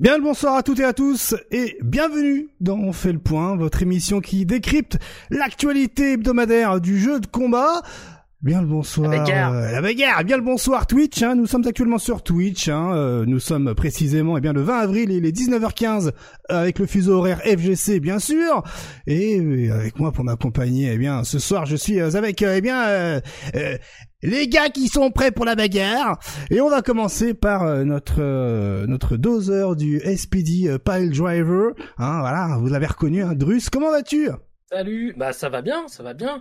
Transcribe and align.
Bien 0.00 0.16
le 0.16 0.22
bonsoir 0.22 0.54
à 0.54 0.62
toutes 0.62 0.80
et 0.80 0.84
à 0.84 0.94
tous 0.94 1.34
et 1.50 1.76
bienvenue 1.82 2.48
dans 2.58 2.78
On 2.78 2.94
fait 2.94 3.12
le 3.12 3.18
point, 3.18 3.54
votre 3.54 3.82
émission 3.82 4.22
qui 4.22 4.46
décrypte 4.46 4.96
l'actualité 5.28 6.12
hebdomadaire 6.12 6.80
du 6.80 6.98
jeu 6.98 7.20
de 7.20 7.26
combat. 7.26 7.82
Bien 8.42 8.62
le 8.62 8.66
bonsoir. 8.68 9.10
La 9.10 9.18
bagarre. 9.18 9.52
euh, 9.52 9.70
la 9.70 9.82
bagarre. 9.82 10.24
Bien 10.24 10.38
le 10.38 10.42
bonsoir 10.42 10.86
Twitch. 10.86 11.22
Hein. 11.22 11.34
Nous 11.34 11.46
sommes 11.46 11.66
actuellement 11.66 11.98
sur 11.98 12.22
Twitch. 12.22 12.68
Hein. 12.68 12.92
Euh, 12.94 13.24
nous 13.26 13.38
sommes 13.38 13.74
précisément 13.74 14.38
eh 14.38 14.40
bien 14.40 14.54
le 14.54 14.62
20 14.62 14.78
avril, 14.78 15.10
il 15.10 15.26
est 15.26 15.36
19h15 15.36 16.10
avec 16.48 16.78
le 16.78 16.86
fuseau 16.86 17.18
horaire 17.18 17.40
FGC 17.42 18.00
bien 18.00 18.18
sûr. 18.18 18.62
Et 19.06 19.38
euh, 19.38 19.74
avec 19.74 19.98
moi 19.98 20.10
pour 20.10 20.24
m'accompagner, 20.24 20.90
eh 20.90 20.96
bien 20.96 21.22
ce 21.22 21.38
soir 21.38 21.66
je 21.66 21.76
suis 21.76 22.00
euh, 22.00 22.14
avec 22.16 22.40
euh, 22.42 22.54
eh 22.56 22.62
bien 22.62 22.82
euh, 22.88 23.20
euh, 23.56 23.76
les 24.22 24.48
gars 24.48 24.70
qui 24.70 24.88
sont 24.88 25.10
prêts 25.10 25.32
pour 25.32 25.44
la 25.44 25.54
bagarre. 25.54 26.18
Et 26.50 26.62
on 26.62 26.70
va 26.70 26.80
commencer 26.80 27.34
par 27.34 27.62
euh, 27.64 27.84
notre 27.84 28.20
euh, 28.22 28.86
notre 28.86 29.18
doseur 29.18 29.76
du 29.76 30.00
SPD 30.00 30.66
euh, 30.66 30.78
Pile 30.78 31.10
Driver. 31.10 31.72
Hein, 31.98 32.20
voilà, 32.20 32.56
vous 32.58 32.68
l'avez 32.68 32.86
reconnu, 32.86 33.22
hein, 33.22 33.34
Drus. 33.34 33.68
Comment 33.68 33.90
vas-tu? 33.90 34.30
Salut, 34.72 35.14
bah 35.16 35.32
ça 35.32 35.48
va 35.48 35.62
bien, 35.62 35.88
ça 35.88 36.04
va 36.04 36.14
bien. 36.14 36.40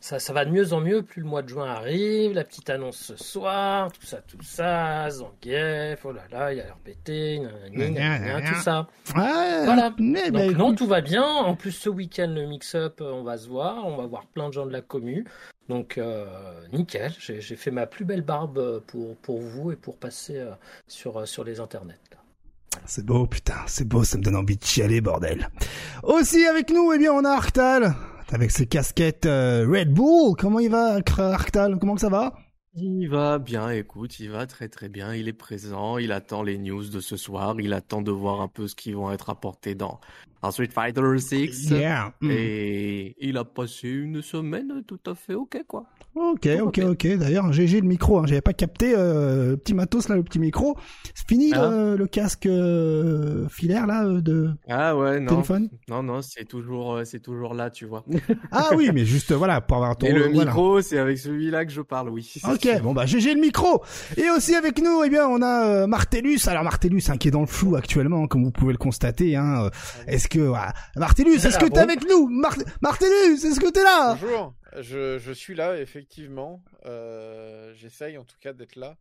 Ça, 0.00 0.18
ça 0.18 0.34
va 0.34 0.44
de 0.44 0.50
mieux 0.50 0.74
en 0.74 0.82
mieux 0.82 1.02
plus 1.02 1.22
le 1.22 1.26
mois 1.28 1.40
de 1.40 1.48
juin 1.48 1.66
arrive, 1.66 2.34
la 2.34 2.44
petite 2.44 2.68
annonce 2.68 2.98
ce 2.98 3.16
soir, 3.16 3.90
tout 3.90 4.04
ça, 4.04 4.18
tout 4.18 4.42
ça, 4.42 5.08
Zangief, 5.08 6.04
oh 6.04 6.12
là 6.12 6.24
là, 6.30 6.52
il 6.52 6.58
y 6.58 6.60
a 6.60 6.64
RPT, 6.74 7.40
nanani, 7.40 7.90
nanana, 7.94 8.50
tout 8.52 8.60
ça. 8.60 8.86
Ouais, 9.16 9.64
Voilà. 9.64 9.94
mais, 9.98 10.30
Donc 10.30 10.32
bah, 10.32 10.52
non, 10.58 10.66
écoute, 10.66 10.78
tout 10.78 10.86
va 10.86 11.00
bien. 11.00 11.24
En 11.24 11.56
plus, 11.56 11.72
ce 11.72 11.88
week-end, 11.88 12.28
le 12.28 12.46
mix-up, 12.46 13.00
euh, 13.00 13.12
on 13.12 13.22
va 13.22 13.38
se 13.38 13.48
voir, 13.48 13.86
on 13.86 13.96
va 13.96 14.06
voir 14.06 14.26
plein 14.26 14.48
de 14.48 14.52
gens 14.52 14.66
de 14.66 14.72
la 14.72 14.82
commu. 14.82 15.24
Donc 15.70 15.96
euh, 15.98 16.26
nickel, 16.72 17.12
j'ai 17.18 17.40
fait 17.56 17.70
ma 17.70 17.86
plus 17.86 18.04
belle 18.04 18.22
barbe 18.22 18.58
euh, 18.58 18.80
pour, 18.88 19.16
pour 19.18 19.40
vous 19.40 19.70
et 19.70 19.76
pour 19.76 19.96
passer 19.96 20.36
euh, 20.38 20.50
sur, 20.88 21.16
euh, 21.16 21.26
sur 21.26 21.44
les 21.44 21.60
internets. 21.60 21.96
C'est 22.86 23.04
beau, 23.04 23.26
putain, 23.26 23.56
c'est 23.66 23.86
beau, 23.86 24.04
ça 24.04 24.16
me 24.16 24.22
donne 24.22 24.36
envie 24.36 24.56
de 24.56 24.64
chialer, 24.64 25.00
bordel. 25.00 25.48
Aussi 26.02 26.46
avec 26.46 26.70
nous, 26.70 26.92
eh 26.92 26.98
bien, 26.98 27.12
on 27.12 27.24
a 27.24 27.30
Arctal, 27.30 27.94
avec 28.30 28.50
ses 28.50 28.66
casquettes 28.66 29.26
euh, 29.26 29.66
Red 29.68 29.92
Bull. 29.92 30.36
Comment 30.36 30.60
il 30.60 30.70
va, 30.70 30.98
Arctal? 31.18 31.78
Comment 31.78 31.94
que 31.94 32.00
ça 32.00 32.08
va? 32.08 32.34
Il 32.74 33.08
va 33.08 33.40
bien, 33.40 33.70
écoute, 33.70 34.20
il 34.20 34.30
va 34.30 34.46
très 34.46 34.68
très 34.68 34.88
bien, 34.88 35.12
il 35.12 35.26
est 35.26 35.32
présent, 35.32 35.98
il 35.98 36.12
attend 36.12 36.44
les 36.44 36.56
news 36.56 36.88
de 36.88 37.00
ce 37.00 37.16
soir, 37.16 37.60
il 37.60 37.72
attend 37.72 38.00
de 38.00 38.12
voir 38.12 38.40
un 38.40 38.46
peu 38.46 38.68
ce 38.68 38.76
qui 38.76 38.92
vont 38.92 39.10
être 39.10 39.28
apportés 39.28 39.74
dans, 39.74 39.98
dans 40.42 40.50
Street 40.50 40.68
Fighter 40.72 41.02
6. 41.18 41.70
Yeah. 41.70 42.12
Mm. 42.20 42.30
Et 42.30 43.16
il 43.20 43.36
a 43.36 43.44
passé 43.44 43.88
une 43.88 44.22
semaine 44.22 44.82
tout 44.86 45.00
à 45.06 45.14
fait 45.14 45.34
ok 45.34 45.62
quoi. 45.66 45.84
Ok, 46.16 46.40
Tout 46.40 46.64
ok, 46.64 46.78
ok. 46.90 47.06
D'ailleurs, 47.18 47.52
GG 47.52 47.80
le 47.82 47.86
micro, 47.86 48.18
hein. 48.18 48.24
j'avais 48.26 48.40
pas 48.40 48.52
capté 48.52 48.94
euh, 48.96 49.50
le 49.50 49.56
petit 49.56 49.74
matos 49.74 50.08
là, 50.08 50.16
le 50.16 50.24
petit 50.24 50.40
micro. 50.40 50.76
C'est 51.14 51.28
fini 51.28 51.52
Ah. 51.54 51.68
le, 51.70 51.96
le 51.96 52.06
casque 52.08 52.46
euh, 52.46 53.48
filaire 53.48 53.86
là 53.86 54.04
euh, 54.04 54.20
de 54.20 54.50
Ah 54.68 54.96
ouais, 54.96 55.20
non. 55.20 55.28
téléphone? 55.34 55.68
Non, 55.88 56.02
non, 56.02 56.20
c'est 56.20 56.44
toujours, 56.46 56.94
euh, 56.96 57.04
c'est 57.04 57.20
toujours 57.20 57.54
là, 57.54 57.70
tu 57.70 57.84
vois. 57.84 58.04
Ah 58.50 58.70
oui, 58.76 58.90
mais 58.92 59.04
juste 59.04 59.32
voilà 59.32 59.60
pour 59.60 59.76
avoir 59.76 59.96
ton. 59.96 60.06
Et 60.08 60.12
le 60.12 60.28
voilà. 60.28 60.46
micro, 60.46 60.80
c'est 60.80 60.98
avec 60.98 61.16
celui-là 61.18 61.64
que 61.64 61.70
je 61.72 61.80
parle, 61.80 62.08
oui. 62.10 62.32
Ok, 62.50 62.68
bon 62.82 62.92
bah 62.92 63.06
GG 63.06 63.34
le 63.34 63.40
micro. 63.40 63.82
Et 64.16 64.28
aussi 64.36 64.56
avec 64.56 64.82
nous, 64.82 65.02
eh 65.04 65.10
bien, 65.10 65.28
on 65.28 65.40
a 65.42 65.66
euh, 65.66 65.86
Martellus. 65.86 66.40
Alors 66.48 66.64
Martellus, 66.64 67.02
hein, 67.08 67.16
qui 67.18 67.28
est 67.28 67.30
dans 67.30 67.40
le 67.40 67.46
flou 67.46 67.76
actuellement, 67.76 68.26
comme 68.26 68.42
vous 68.42 68.50
pouvez 68.50 68.72
le 68.72 68.78
constater. 68.78 69.36
Hein. 69.36 69.70
Est-ce 70.08 70.28
que 70.30 70.38
voilà. 70.38 70.72
Martellus, 70.96 71.34
est-ce 71.34 71.58
que 71.58 71.66
Ah 71.66 71.70
t'es 71.70 71.78
avec 71.80 72.08
nous? 72.08 72.28
Mar- 72.28 72.56
Martellus, 72.80 73.34
est-ce 73.44 73.60
que 73.60 73.70
t'es 73.70 73.82
là? 73.82 74.14
Bonjour, 74.18 74.54
je, 74.78 75.18
je 75.18 75.32
suis 75.32 75.54
là, 75.54 75.76
effectivement. 75.78 76.62
Euh, 76.86 77.74
J'essaye 77.74 78.16
en 78.16 78.24
tout 78.24 78.38
cas 78.40 78.52
d'être 78.54 78.76
là. 78.76 78.96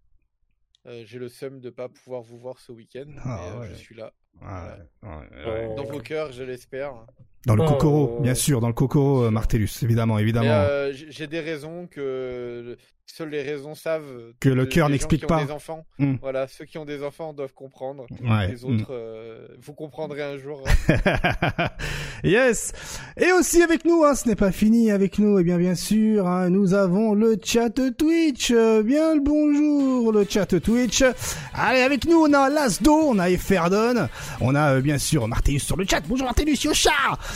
Euh, 0.85 1.03
J'ai 1.05 1.19
le 1.19 1.29
seum 1.29 1.59
de 1.61 1.69
pas 1.69 1.87
pouvoir 1.89 2.21
vous 2.21 2.37
voir 2.37 2.59
ce 2.59 2.71
week-end, 2.71 3.05
Ah, 3.23 3.39
mais 3.41 3.47
euh, 3.55 3.59
ouais. 3.61 3.69
je 3.69 3.75
suis 3.75 3.95
là. 3.95 4.11
Ouais, 4.41 5.07
ouais, 5.09 5.45
ouais. 5.45 5.75
Dans 5.75 5.83
vos 5.83 5.99
cœurs, 5.99 6.31
je 6.31 6.43
l'espère. 6.43 6.93
Dans 7.45 7.55
le 7.55 7.63
Oh. 7.63 7.67
Kokoro, 7.67 8.19
bien 8.21 8.35
sûr, 8.35 8.59
dans 8.59 8.67
le 8.67 8.73
Kokoro, 8.73 9.23
euh, 9.23 9.31
Martellus, 9.31 9.69
évidemment, 9.81 10.19
évidemment. 10.19 10.49
euh, 10.49 10.91
j'ai 10.93 11.27
des 11.27 11.39
raisons 11.39 11.87
que 11.87 12.77
seules 13.19 13.29
les 13.29 13.41
raisons 13.41 13.75
savent. 13.75 14.33
Que 14.39 14.49
le 14.49 14.65
cœur 14.65 14.89
n'explique 14.89 15.27
pas. 15.27 15.43
Des 15.43 15.51
enfants. 15.51 15.85
Mm. 15.97 16.15
Voilà, 16.21 16.47
ceux 16.47 16.65
qui 16.65 16.77
ont 16.77 16.85
des 16.85 17.03
enfants 17.03 17.33
doivent 17.33 17.53
comprendre. 17.53 18.05
Ouais. 18.23 18.47
Les 18.47 18.65
mm. 18.65 18.81
autres, 18.81 18.91
euh, 18.91 19.47
vous 19.61 19.73
comprendrez 19.73 20.21
un 20.21 20.37
jour. 20.37 20.63
yes. 22.23 22.73
Et 23.17 23.31
aussi 23.31 23.61
avec 23.61 23.85
nous, 23.85 24.03
hein, 24.03 24.15
ce 24.15 24.27
n'est 24.27 24.35
pas 24.35 24.51
fini 24.51 24.91
avec 24.91 25.19
nous, 25.19 25.39
et 25.39 25.43
bien 25.43 25.57
bien 25.57 25.75
sûr, 25.75 26.27
hein, 26.27 26.49
nous 26.49 26.73
avons 26.73 27.13
le 27.13 27.37
chat 27.43 27.69
Twitch. 27.69 28.51
Euh, 28.51 28.83
bien 28.83 29.15
le 29.15 29.21
bonjour, 29.21 30.11
le 30.11 30.25
chat 30.29 30.45
Twitch. 30.59 31.03
Allez, 31.53 31.81
avec 31.81 32.05
nous, 32.05 32.17
on 32.17 32.33
a 32.33 32.49
Lasdo, 32.49 32.93
on 32.93 33.19
a 33.19 33.29
Efferdon, 33.29 34.07
on 34.41 34.55
a 34.55 34.75
euh, 34.75 34.81
bien 34.81 34.97
sûr 34.97 35.27
Martellus 35.27 35.59
sur 35.59 35.75
le 35.75 35.85
chat. 35.89 36.01
Bonjour 36.07 36.25
Martellus, 36.25 36.57
Yosha. 36.63 36.91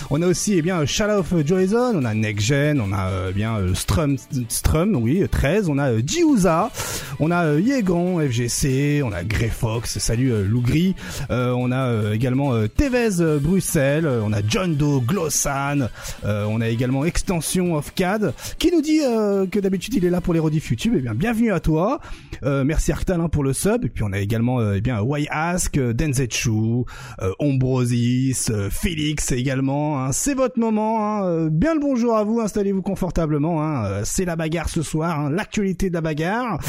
On 0.09 0.21
a 0.21 0.27
aussi, 0.27 0.55
eh 0.57 0.61
bien, 0.61 0.85
Shalof 0.85 1.33
Joyson, 1.45 1.93
on 1.95 2.05
a 2.05 2.13
Nextgen, 2.13 2.79
on 2.79 2.93
a 2.93 3.09
euh, 3.09 3.31
bien 3.31 3.57
euh, 3.57 3.73
Strum, 3.73 4.17
Strum, 4.49 4.95
oui, 4.95 5.23
13, 5.29 5.69
on 5.69 5.77
a 5.77 5.91
euh, 5.91 6.01
Jiuza, 6.05 6.71
on 7.19 7.31
a 7.31 7.45
euh, 7.45 7.61
Yegan, 7.61 8.19
FGC, 8.19 9.01
on 9.03 9.11
a 9.11 9.23
Greyfox, 9.23 9.97
salut 9.99 10.31
euh, 10.31 10.45
Lougri, 10.45 10.95
euh, 11.31 11.51
on 11.51 11.71
a 11.71 11.87
euh, 11.87 12.13
également 12.13 12.53
euh, 12.53 12.67
Tevez 12.67 13.21
euh, 13.21 13.39
Bruxelles, 13.39 14.05
euh, 14.05 14.21
on 14.23 14.33
a 14.33 14.41
John 14.47 14.75
Doe, 14.75 15.01
Glossan, 15.01 15.89
euh, 16.25 16.45
on 16.49 16.61
a 16.61 16.69
également 16.69 17.05
Extension 17.05 17.75
of 17.75 17.93
CAD 17.93 18.33
qui 18.59 18.71
nous 18.71 18.81
dit 18.81 19.01
euh, 19.03 19.45
que 19.45 19.59
d'habitude 19.59 19.93
il 19.95 20.05
est 20.05 20.09
là 20.09 20.21
pour 20.21 20.33
les 20.33 20.39
rediff 20.39 20.69
YouTube. 20.69 20.93
Eh 20.97 21.01
bien, 21.01 21.13
bienvenue 21.13 21.51
à 21.51 21.59
toi. 21.59 21.99
Euh, 22.43 22.63
merci 22.63 22.91
Arctal 22.91 23.19
hein, 23.21 23.29
pour 23.29 23.43
le 23.43 23.53
sub. 23.53 23.85
Et 23.85 23.89
puis 23.89 24.03
on 24.03 24.11
a 24.11 24.19
également 24.19 24.59
euh, 24.59 24.75
eh 24.77 24.81
bien 24.81 25.01
Why 25.01 25.27
Ask, 25.29 25.77
euh, 25.77 25.93
Denzetsu, 25.93 26.49
euh, 27.21 27.31
Ombrosis, 27.39 28.49
euh, 28.49 28.69
Félix 28.69 29.31
également. 29.31 29.82
Hein. 29.97 30.11
C'est 30.11 30.33
votre 30.33 30.59
moment. 30.59 30.99
hein. 30.99 31.25
Euh, 31.25 31.49
Bien 31.51 31.73
le 31.73 31.79
bonjour 31.79 32.15
à 32.17 32.23
vous. 32.23 32.39
Installez-vous 32.39 32.81
confortablement. 32.81 33.61
hein. 33.63 33.85
Euh, 33.85 34.01
C'est 34.03 34.25
la 34.25 34.35
bagarre 34.35 34.69
ce 34.69 34.81
soir. 34.81 35.19
hein. 35.19 35.29
L'actualité 35.29 35.89
de 35.89 35.93
la 35.95 36.01
bagarre. 36.01 36.59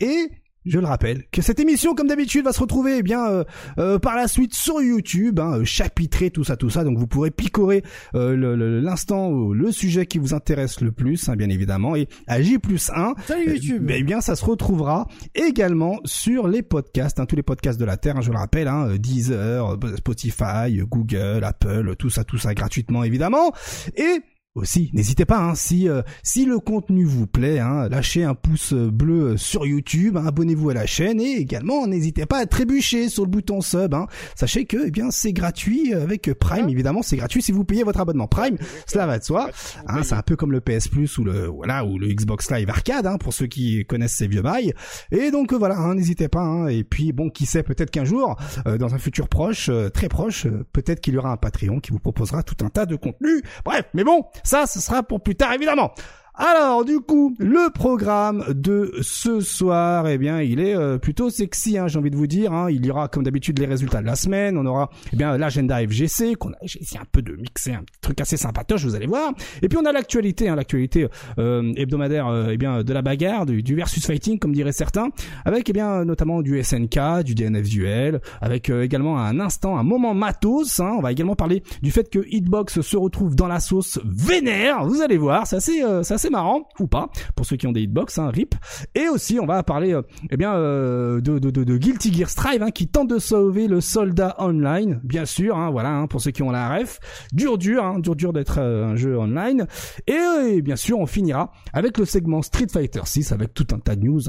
Et 0.00 0.30
je 0.64 0.78
le 0.78 0.86
rappelle 0.86 1.24
que 1.32 1.42
cette 1.42 1.58
émission, 1.60 1.94
comme 1.94 2.06
d'habitude, 2.08 2.44
va 2.44 2.52
se 2.52 2.60
retrouver 2.60 2.98
eh 2.98 3.02
bien 3.02 3.26
euh, 3.28 3.44
euh, 3.78 3.98
par 3.98 4.16
la 4.16 4.28
suite 4.28 4.54
sur 4.54 4.80
YouTube, 4.80 5.40
hein, 5.40 5.58
euh, 5.60 5.64
chapitré 5.64 6.30
tout 6.30 6.44
ça, 6.44 6.56
tout 6.56 6.70
ça. 6.70 6.84
Donc 6.84 6.98
vous 6.98 7.06
pourrez 7.06 7.30
picorer 7.30 7.82
euh, 8.14 8.36
le- 8.36 8.54
le- 8.56 8.80
l'instant 8.80 9.28
ou 9.30 9.54
le 9.54 9.72
sujet 9.72 10.06
qui 10.06 10.18
vous 10.18 10.34
intéresse 10.34 10.80
le 10.80 10.92
plus, 10.92 11.28
hein, 11.28 11.36
bien 11.36 11.48
évidemment. 11.48 11.96
Et 11.96 12.08
à 12.26 12.40
J 12.42 12.58
plus 12.58 12.90
1, 12.94 13.14
Salut 13.26 13.54
YouTube. 13.54 13.90
eh 13.92 14.02
bien, 14.02 14.20
ça 14.20 14.36
se 14.36 14.44
retrouvera 14.44 15.08
également 15.34 15.98
sur 16.04 16.46
les 16.48 16.62
podcasts, 16.62 17.18
hein, 17.20 17.26
tous 17.26 17.36
les 17.36 17.42
podcasts 17.42 17.78
de 17.80 17.84
la 17.84 17.96
Terre, 17.96 18.16
hein, 18.18 18.20
je 18.22 18.30
le 18.30 18.38
rappelle, 18.38 18.68
hein, 18.68 18.88
euh, 18.90 18.98
Deezer, 18.98 19.72
euh, 19.82 19.96
Spotify, 19.96 20.78
euh, 20.80 20.84
Google, 20.86 21.40
Apple, 21.42 21.94
tout 21.98 22.10
ça, 22.10 22.24
tout 22.24 22.38
ça 22.38 22.54
gratuitement 22.54 23.04
évidemment. 23.04 23.52
Et 23.96 24.20
aussi, 24.54 24.90
n'hésitez 24.92 25.24
pas, 25.24 25.38
hein, 25.38 25.54
si 25.54 25.88
euh, 25.88 26.02
si 26.22 26.44
le 26.44 26.58
contenu 26.58 27.04
vous 27.04 27.26
plaît, 27.26 27.58
hein, 27.58 27.88
lâchez 27.88 28.22
un 28.22 28.34
pouce 28.34 28.74
euh, 28.74 28.90
bleu 28.90 29.32
euh, 29.32 29.36
sur 29.38 29.64
YouTube, 29.64 30.18
hein, 30.18 30.26
abonnez-vous 30.26 30.68
à 30.68 30.74
la 30.74 30.84
chaîne 30.86 31.20
et 31.22 31.36
également 31.36 31.86
n'hésitez 31.86 32.26
pas 32.26 32.38
à 32.38 32.44
trébucher 32.46 33.08
sur 33.08 33.24
le 33.24 33.30
bouton 33.30 33.62
sub. 33.62 33.94
Hein. 33.94 34.06
Sachez 34.36 34.66
que 34.66 34.88
eh 34.88 34.90
bien 34.90 35.10
c'est 35.10 35.32
gratuit 35.32 35.94
euh, 35.94 36.02
avec 36.02 36.32
Prime, 36.34 36.68
évidemment, 36.68 37.00
c'est 37.02 37.16
gratuit 37.16 37.40
si 37.40 37.50
vous 37.50 37.64
payez 37.64 37.82
votre 37.82 38.00
abonnement 38.00 38.26
Prime. 38.28 38.58
Cela 38.86 39.06
va 39.06 39.18
de 39.18 39.24
soi. 39.24 39.50
Hein, 39.86 40.02
c'est 40.02 40.14
un 40.14 40.22
peu 40.22 40.36
comme 40.36 40.52
le 40.52 40.60
PS 40.60 40.88
Plus 40.88 41.16
ou 41.16 41.24
le 41.24 41.46
voilà 41.46 41.86
ou 41.86 41.98
le 41.98 42.08
Xbox 42.08 42.50
Live 42.50 42.68
Arcade 42.68 43.06
hein, 43.06 43.16
pour 43.16 43.32
ceux 43.32 43.46
qui 43.46 43.86
connaissent 43.86 44.16
ces 44.16 44.28
vieux 44.28 44.42
bails. 44.42 44.74
Et 45.12 45.30
donc 45.30 45.54
euh, 45.54 45.56
voilà, 45.56 45.78
hein, 45.78 45.94
n'hésitez 45.94 46.28
pas. 46.28 46.40
hein. 46.42 46.68
et 46.68 46.84
puis 46.84 47.12
bon, 47.12 47.30
qui 47.30 47.46
sait, 47.46 47.62
peut-être 47.62 47.90
qu'un 47.90 48.04
jour, 48.04 48.36
euh, 48.66 48.76
dans 48.76 48.94
un 48.94 48.98
futur 48.98 49.28
proche, 49.28 49.70
euh, 49.70 49.88
très 49.88 50.08
proche, 50.08 50.46
peut-être 50.74 51.00
qu'il 51.00 51.14
y 51.14 51.16
aura 51.16 51.32
un 51.32 51.36
Patreon 51.38 51.80
qui 51.80 51.90
vous 51.90 51.98
proposera 52.00 52.42
tout 52.42 52.62
un 52.64 52.68
tas 52.68 52.84
de 52.84 52.96
contenus. 52.96 53.42
Bref, 53.64 53.86
mais 53.94 54.04
bon, 54.04 54.24
ça, 54.44 54.66
ce 54.66 54.80
sera 54.80 55.02
pour 55.02 55.20
plus 55.22 55.36
tard 55.36 55.52
évidemment. 55.52 55.92
Alors 56.34 56.86
du 56.86 56.98
coup, 57.00 57.34
le 57.38 57.70
programme 57.70 58.42
de 58.48 58.90
ce 59.02 59.40
soir, 59.40 60.08
eh 60.08 60.16
bien, 60.16 60.40
il 60.40 60.60
est 60.60 60.74
euh, 60.74 60.96
plutôt 60.96 61.28
sexy, 61.28 61.76
hein, 61.76 61.88
j'ai 61.88 61.98
envie 61.98 62.10
de 62.10 62.16
vous 62.16 62.26
dire. 62.26 62.54
hein. 62.54 62.70
Il 62.70 62.86
y 62.86 62.90
aura 62.90 63.08
comme 63.08 63.22
d'habitude 63.22 63.58
les 63.58 63.66
résultats 63.66 64.00
de 64.00 64.06
la 64.06 64.16
semaine. 64.16 64.56
On 64.56 64.64
aura 64.64 64.88
eh 65.12 65.16
bien 65.16 65.36
l'agenda 65.36 65.78
FGC 65.86 66.36
qu'on 66.36 66.52
a 66.52 66.56
essayé 66.62 66.98
un 66.98 67.04
peu 67.12 67.20
de 67.20 67.36
mixer, 67.36 67.72
un 67.74 67.84
truc 68.00 68.18
assez 68.22 68.38
sympatoche, 68.38 68.82
vous 68.84 68.94
allez 68.94 69.06
voir. 69.06 69.32
Et 69.60 69.68
puis 69.68 69.78
on 69.78 69.84
a 69.84 69.92
l'actualité, 69.92 70.48
hein, 70.48 70.56
l'actualité 70.56 71.06
euh, 71.38 71.70
hebdomadaire, 71.76 72.26
euh, 72.28 72.48
eh 72.50 72.56
bien 72.56 72.82
de 72.82 72.92
la 72.94 73.02
bagarre, 73.02 73.44
du, 73.44 73.62
du 73.62 73.74
versus 73.74 74.06
fighting, 74.06 74.38
comme 74.38 74.52
diraient 74.54 74.72
certains, 74.72 75.08
avec 75.44 75.68
eh 75.68 75.74
bien 75.74 76.06
notamment 76.06 76.40
du 76.40 76.62
SNK, 76.62 77.24
du 77.26 77.34
DNF 77.34 77.68
duel, 77.68 78.22
avec 78.40 78.70
euh, 78.70 78.82
également 78.82 79.18
un 79.18 79.38
instant, 79.38 79.76
un 79.76 79.82
moment 79.82 80.14
matos. 80.14 80.80
Hein. 80.80 80.94
On 80.96 81.02
va 81.02 81.12
également 81.12 81.36
parler 81.36 81.62
du 81.82 81.90
fait 81.90 82.08
que 82.08 82.20
Hitbox 82.26 82.80
se 82.80 82.96
retrouve 82.96 83.36
dans 83.36 83.48
la 83.48 83.60
sauce 83.60 84.00
vénère. 84.06 84.86
Vous 84.86 85.02
allez 85.02 85.18
voir, 85.18 85.46
c'est 85.46 85.56
assez, 85.56 85.82
euh, 85.84 86.02
c'est 86.02 86.21
assez 86.22 86.30
marrant 86.30 86.68
ou 86.78 86.86
pas 86.86 87.08
pour 87.34 87.46
ceux 87.46 87.56
qui 87.56 87.66
ont 87.66 87.72
des 87.72 87.82
Hitbox, 87.82 88.18
hein, 88.18 88.30
rip. 88.30 88.54
Et 88.94 89.08
aussi, 89.08 89.40
on 89.40 89.46
va 89.46 89.64
parler, 89.64 89.92
euh, 89.92 90.02
eh 90.30 90.36
bien, 90.36 90.54
euh, 90.54 91.20
de, 91.20 91.40
de, 91.40 91.50
de, 91.50 91.76
Guilty 91.76 92.12
Gear 92.12 92.30
Strive, 92.30 92.62
hein, 92.62 92.70
qui 92.70 92.86
tente 92.86 93.08
de 93.08 93.18
sauver 93.18 93.66
le 93.66 93.80
soldat 93.80 94.36
online, 94.38 95.00
bien 95.02 95.24
sûr. 95.24 95.56
Hein, 95.56 95.70
voilà, 95.70 95.90
hein, 95.90 96.06
pour 96.06 96.20
ceux 96.20 96.30
qui 96.30 96.44
ont 96.44 96.52
la 96.52 96.76
ref. 96.76 97.00
Dur, 97.32 97.58
dur, 97.58 97.84
hein, 97.84 97.98
dur, 97.98 98.14
dur 98.14 98.32
d'être 98.32 98.58
euh, 98.58 98.86
un 98.86 98.96
jeu 98.96 99.18
online. 99.18 99.66
Et, 100.06 100.12
et 100.12 100.62
bien 100.62 100.76
sûr, 100.76 101.00
on 101.00 101.06
finira 101.06 101.50
avec 101.72 101.98
le 101.98 102.04
segment 102.04 102.42
Street 102.42 102.68
Fighter 102.72 103.02
6 103.04 103.32
avec 103.32 103.52
tout 103.52 103.66
un 103.72 103.80
tas 103.80 103.96
de 103.96 104.04
news. 104.04 104.20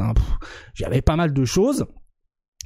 J'avais 0.74 1.04
pas 1.04 1.16
mal 1.16 1.32
de 1.32 1.46
choses. 1.46 1.86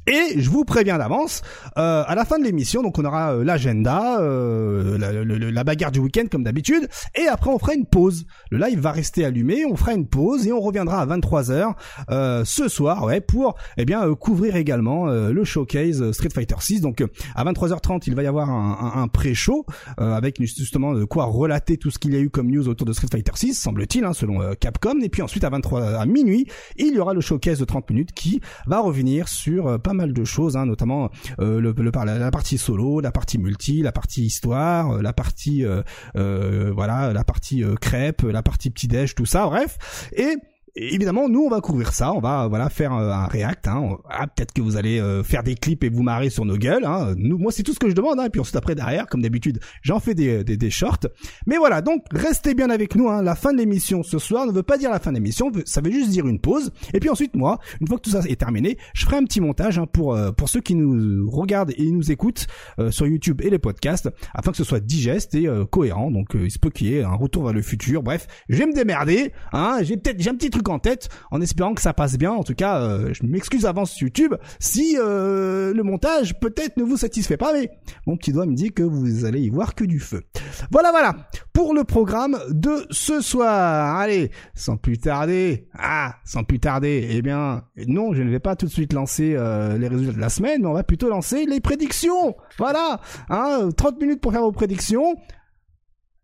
Et 0.07 0.39
je 0.39 0.49
vous 0.49 0.63
préviens 0.63 0.97
d'avance, 0.97 1.41
euh, 1.77 2.03
à 2.07 2.15
la 2.15 2.23
fin 2.23 2.39
de 2.39 2.45
l'émission, 2.45 2.81
donc 2.81 2.97
on 2.97 3.03
aura 3.03 3.33
euh, 3.33 3.43
l'agenda, 3.43 4.21
euh, 4.21 4.97
la, 4.97 5.11
la, 5.11 5.51
la, 5.51 5.63
bagarre 5.65 5.91
du 5.91 5.99
week-end 5.99 6.23
comme 6.31 6.43
d'habitude, 6.43 6.87
et 7.13 7.27
après 7.27 7.49
on 7.49 7.59
fera 7.59 7.73
une 7.73 7.85
pause. 7.85 8.25
Le 8.49 8.57
live 8.57 8.79
va 8.79 8.93
rester 8.93 9.25
allumé, 9.25 9.65
on 9.65 9.75
fera 9.75 9.93
une 9.93 10.07
pause 10.07 10.47
et 10.47 10.53
on 10.53 10.61
reviendra 10.61 11.01
à 11.01 11.05
23h 11.05 11.73
euh, 12.09 12.45
ce 12.45 12.69
soir, 12.69 13.03
ouais, 13.03 13.19
pour 13.19 13.57
eh 13.75 13.83
bien 13.83 14.13
couvrir 14.15 14.55
également 14.55 15.07
le 15.07 15.43
showcase 15.43 16.11
Street 16.13 16.29
Fighter 16.33 16.55
6. 16.57 16.79
Donc 16.79 17.03
à 17.35 17.43
23h30, 17.43 18.03
il 18.07 18.15
va 18.15 18.23
y 18.23 18.27
avoir 18.27 18.49
un, 18.49 18.93
un, 18.95 19.01
un 19.01 19.07
pré-show 19.09 19.65
avec 19.97 20.39
justement 20.39 20.93
de 20.93 21.03
quoi 21.03 21.25
relater 21.25 21.75
tout 21.75 21.91
ce 21.91 21.99
qu'il 21.99 22.13
y 22.13 22.17
a 22.17 22.19
eu 22.19 22.29
comme 22.29 22.49
news 22.49 22.69
autour 22.69 22.87
de 22.87 22.93
Street 22.93 23.09
Fighter 23.11 23.33
6, 23.35 23.55
semble-t-il, 23.55 24.05
hein, 24.05 24.13
selon 24.13 24.39
Capcom. 24.55 25.01
Et 25.01 25.09
puis 25.09 25.21
ensuite 25.21 25.43
à 25.43 25.49
23 25.49 25.99
à 25.99 26.05
minuit, 26.05 26.47
il 26.77 26.93
y 26.93 26.99
aura 26.99 27.13
le 27.13 27.19
showcase 27.19 27.59
de 27.59 27.65
30 27.65 27.89
minutes 27.89 28.13
qui 28.13 28.39
va 28.67 28.79
revenir 28.79 29.27
sur 29.27 29.79
pas 29.81 29.93
mal 29.93 29.96
de 30.05 30.23
choses, 30.23 30.55
hein, 30.57 30.65
notamment 30.65 31.09
euh, 31.39 31.73
la, 32.05 32.31
partie 32.31 32.57
solo, 32.57 32.99
la 32.99 33.11
partie 33.11 33.37
multi, 33.37 33.81
la 33.81 33.91
partie 33.91 34.23
histoire, 34.23 34.91
euh, 34.91 35.01
la 35.01 35.13
partie 35.13 35.65
euh, 35.65 36.71
voilà, 36.73 37.13
la 37.13 37.23
partie 37.23 37.63
crêpe, 37.81 38.21
la 38.23 38.43
partie 38.43 38.69
petit 38.69 38.87
déj, 38.87 39.15
tout 39.15 39.25
ça, 39.25 39.45
bref. 39.47 39.77
Et 40.15 40.35
évidemment, 40.77 41.29
nous, 41.29 41.41
on 41.41 41.49
va 41.49 41.61
couvrir 41.61 41.93
ça. 41.93 42.13
On 42.13 42.19
va 42.19 42.47
voilà 42.47 42.69
faire 42.69 42.91
un, 42.91 43.25
react. 43.25 43.67
Hein. 43.67 43.97
Ah, 44.09 44.27
peut-être 44.27 44.53
que 44.53 44.61
vous 44.61 44.77
allez 44.77 44.99
euh, 44.99 45.23
faire 45.23 45.43
des 45.43 45.55
clips 45.55 45.83
et 45.83 45.89
vous 45.89 46.03
marrer 46.03 46.29
sur 46.29 46.45
nos 46.45 46.57
gueules. 46.57 46.85
Hein. 46.85 47.13
Nous, 47.17 47.37
moi, 47.37 47.51
c'est 47.51 47.63
tout 47.63 47.73
ce 47.73 47.79
que 47.79 47.89
je 47.89 47.95
demande. 47.95 48.19
Hein. 48.19 48.25
Et 48.25 48.29
puis 48.29 48.39
ensuite, 48.39 48.55
après, 48.55 48.75
derrière, 48.75 49.07
comme 49.07 49.21
d'habitude, 49.21 49.59
j'en 49.81 49.99
fais 49.99 50.13
des, 50.13 50.43
des, 50.43 50.57
des, 50.57 50.69
shorts. 50.69 51.07
Mais 51.45 51.57
voilà, 51.57 51.81
donc 51.81 52.03
restez 52.11 52.53
bien 52.53 52.69
avec 52.69 52.95
nous. 52.95 53.09
Hein. 53.09 53.21
La 53.21 53.35
fin 53.35 53.53
de 53.53 53.57
l'émission 53.57 54.03
ce 54.03 54.19
soir 54.19 54.45
ne 54.45 54.51
veut 54.51 54.63
pas 54.63 54.77
dire 54.77 54.91
la 54.91 54.99
fin 54.99 55.11
de 55.11 55.15
l'émission. 55.15 55.51
Ça 55.65 55.81
veut 55.81 55.91
juste 55.91 56.09
dire 56.09 56.27
une 56.27 56.39
pause. 56.39 56.71
Et 56.93 56.99
puis 56.99 57.09
ensuite, 57.09 57.35
moi, 57.35 57.59
une 57.81 57.87
fois 57.87 57.97
que 57.97 58.03
tout 58.03 58.11
ça 58.11 58.21
est 58.27 58.39
terminé, 58.39 58.77
je 58.93 59.05
ferai 59.05 59.17
un 59.17 59.23
petit 59.23 59.41
montage 59.41 59.79
hein, 59.79 59.85
pour 59.91 60.13
euh, 60.13 60.31
pour 60.31 60.49
ceux 60.49 60.61
qui 60.61 60.75
nous 60.75 61.29
regardent 61.29 61.73
et 61.75 61.91
nous 61.91 62.11
écoutent 62.11 62.47
euh, 62.79 62.91
sur 62.91 63.07
YouTube 63.07 63.41
et 63.41 63.49
les 63.49 63.59
podcasts, 63.59 64.09
afin 64.33 64.51
que 64.51 64.57
ce 64.57 64.63
soit 64.63 64.79
digeste 64.79 65.35
et 65.35 65.47
cohérent. 65.71 66.11
Donc, 66.11 66.29
il 66.35 66.51
se 66.51 66.59
peut 66.59 66.69
qu'il 66.69 66.87
y 66.87 66.95
ait 66.95 67.03
un 67.03 67.15
retour 67.15 67.43
vers 67.43 67.53
le 67.53 67.61
futur. 67.61 68.03
Bref, 68.03 68.27
je 68.49 68.57
vais 68.57 68.65
me 68.65 68.73
démerder. 68.73 69.31
Hein. 69.53 69.79
J'ai 69.81 69.97
peut-être 69.97 70.21
j'ai 70.21 70.29
un 70.29 70.35
petit 70.35 70.49
truc 70.49 70.66
en 70.69 70.79
tête 70.79 71.09
en 71.31 71.41
espérant 71.41 71.73
que 71.73 71.81
ça 71.81 71.93
passe 71.93 72.17
bien. 72.17 72.31
En 72.31 72.43
tout 72.43 72.55
cas, 72.55 72.81
euh, 72.81 73.13
je 73.13 73.25
m'excuse 73.25 73.65
avance 73.65 73.99
YouTube 73.99 74.35
si 74.59 74.97
euh, 74.97 75.73
le 75.73 75.83
montage 75.83 76.39
peut-être 76.39 76.77
ne 76.77 76.83
vous 76.83 76.97
satisfait 76.97 77.37
pas, 77.37 77.53
mais 77.53 77.71
mon 78.05 78.17
petit 78.17 78.31
doigt 78.31 78.45
me 78.45 78.55
dit 78.55 78.71
que 78.71 78.83
vous 78.83 79.25
allez 79.25 79.41
y 79.41 79.49
voir 79.49 79.75
que 79.75 79.83
du 79.83 79.99
feu. 79.99 80.23
Voilà, 80.71 80.91
voilà 80.91 81.15
pour 81.53 81.73
le 81.73 81.83
programme 81.83 82.37
de 82.49 82.85
ce 82.91 83.19
soir. 83.19 83.97
Allez, 83.97 84.31
sans 84.53 84.77
plus 84.77 84.99
tarder, 84.99 85.67
ah, 85.73 86.15
sans 86.23 86.43
plus 86.43 86.59
tarder, 86.59 87.07
eh 87.09 87.21
bien, 87.21 87.63
non, 87.87 88.13
je 88.13 88.21
ne 88.21 88.29
vais 88.29 88.39
pas 88.39 88.55
tout 88.55 88.67
de 88.67 88.71
suite 88.71 88.93
lancer 88.93 89.33
euh, 89.35 89.77
les 89.77 89.87
résultats 89.87 90.13
de 90.13 90.19
la 90.19 90.29
semaine, 90.29 90.61
mais 90.61 90.67
on 90.67 90.73
va 90.73 90.83
plutôt 90.83 91.09
lancer 91.09 91.45
les 91.45 91.59
prédictions. 91.59 92.35
Voilà, 92.57 93.01
hein, 93.29 93.69
30 93.75 93.99
minutes 93.99 94.21
pour 94.21 94.31
faire 94.31 94.41
vos 94.41 94.51
prédictions. 94.51 95.15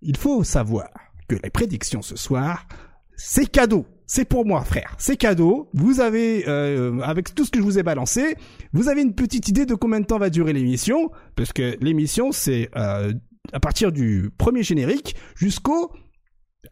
Il 0.01 0.17
faut 0.17 0.43
savoir 0.43 0.89
que 1.27 1.35
les 1.41 1.49
prédictions 1.49 2.01
ce 2.01 2.15
soir, 2.15 2.67
c'est 3.15 3.49
cadeau 3.49 3.85
c'est 4.05 4.25
pour 4.25 4.45
moi, 4.45 4.63
frère. 4.63 4.95
C'est 4.97 5.17
cadeau. 5.17 5.69
Vous 5.73 5.99
avez, 5.99 6.47
euh, 6.47 6.99
avec 7.01 7.33
tout 7.33 7.45
ce 7.45 7.51
que 7.51 7.59
je 7.59 7.63
vous 7.63 7.79
ai 7.79 7.83
balancé, 7.83 8.35
vous 8.73 8.89
avez 8.89 9.01
une 9.01 9.13
petite 9.13 9.47
idée 9.47 9.65
de 9.65 9.75
combien 9.75 9.99
de 9.99 10.05
temps 10.05 10.19
va 10.19 10.29
durer 10.29 10.53
l'émission, 10.53 11.11
parce 11.35 11.53
que 11.53 11.77
l'émission, 11.81 12.31
c'est 12.31 12.69
euh, 12.75 13.13
à 13.51 13.59
partir 13.59 13.91
du 13.91 14.29
premier 14.37 14.63
générique 14.63 15.15
jusqu'au, 15.35 15.91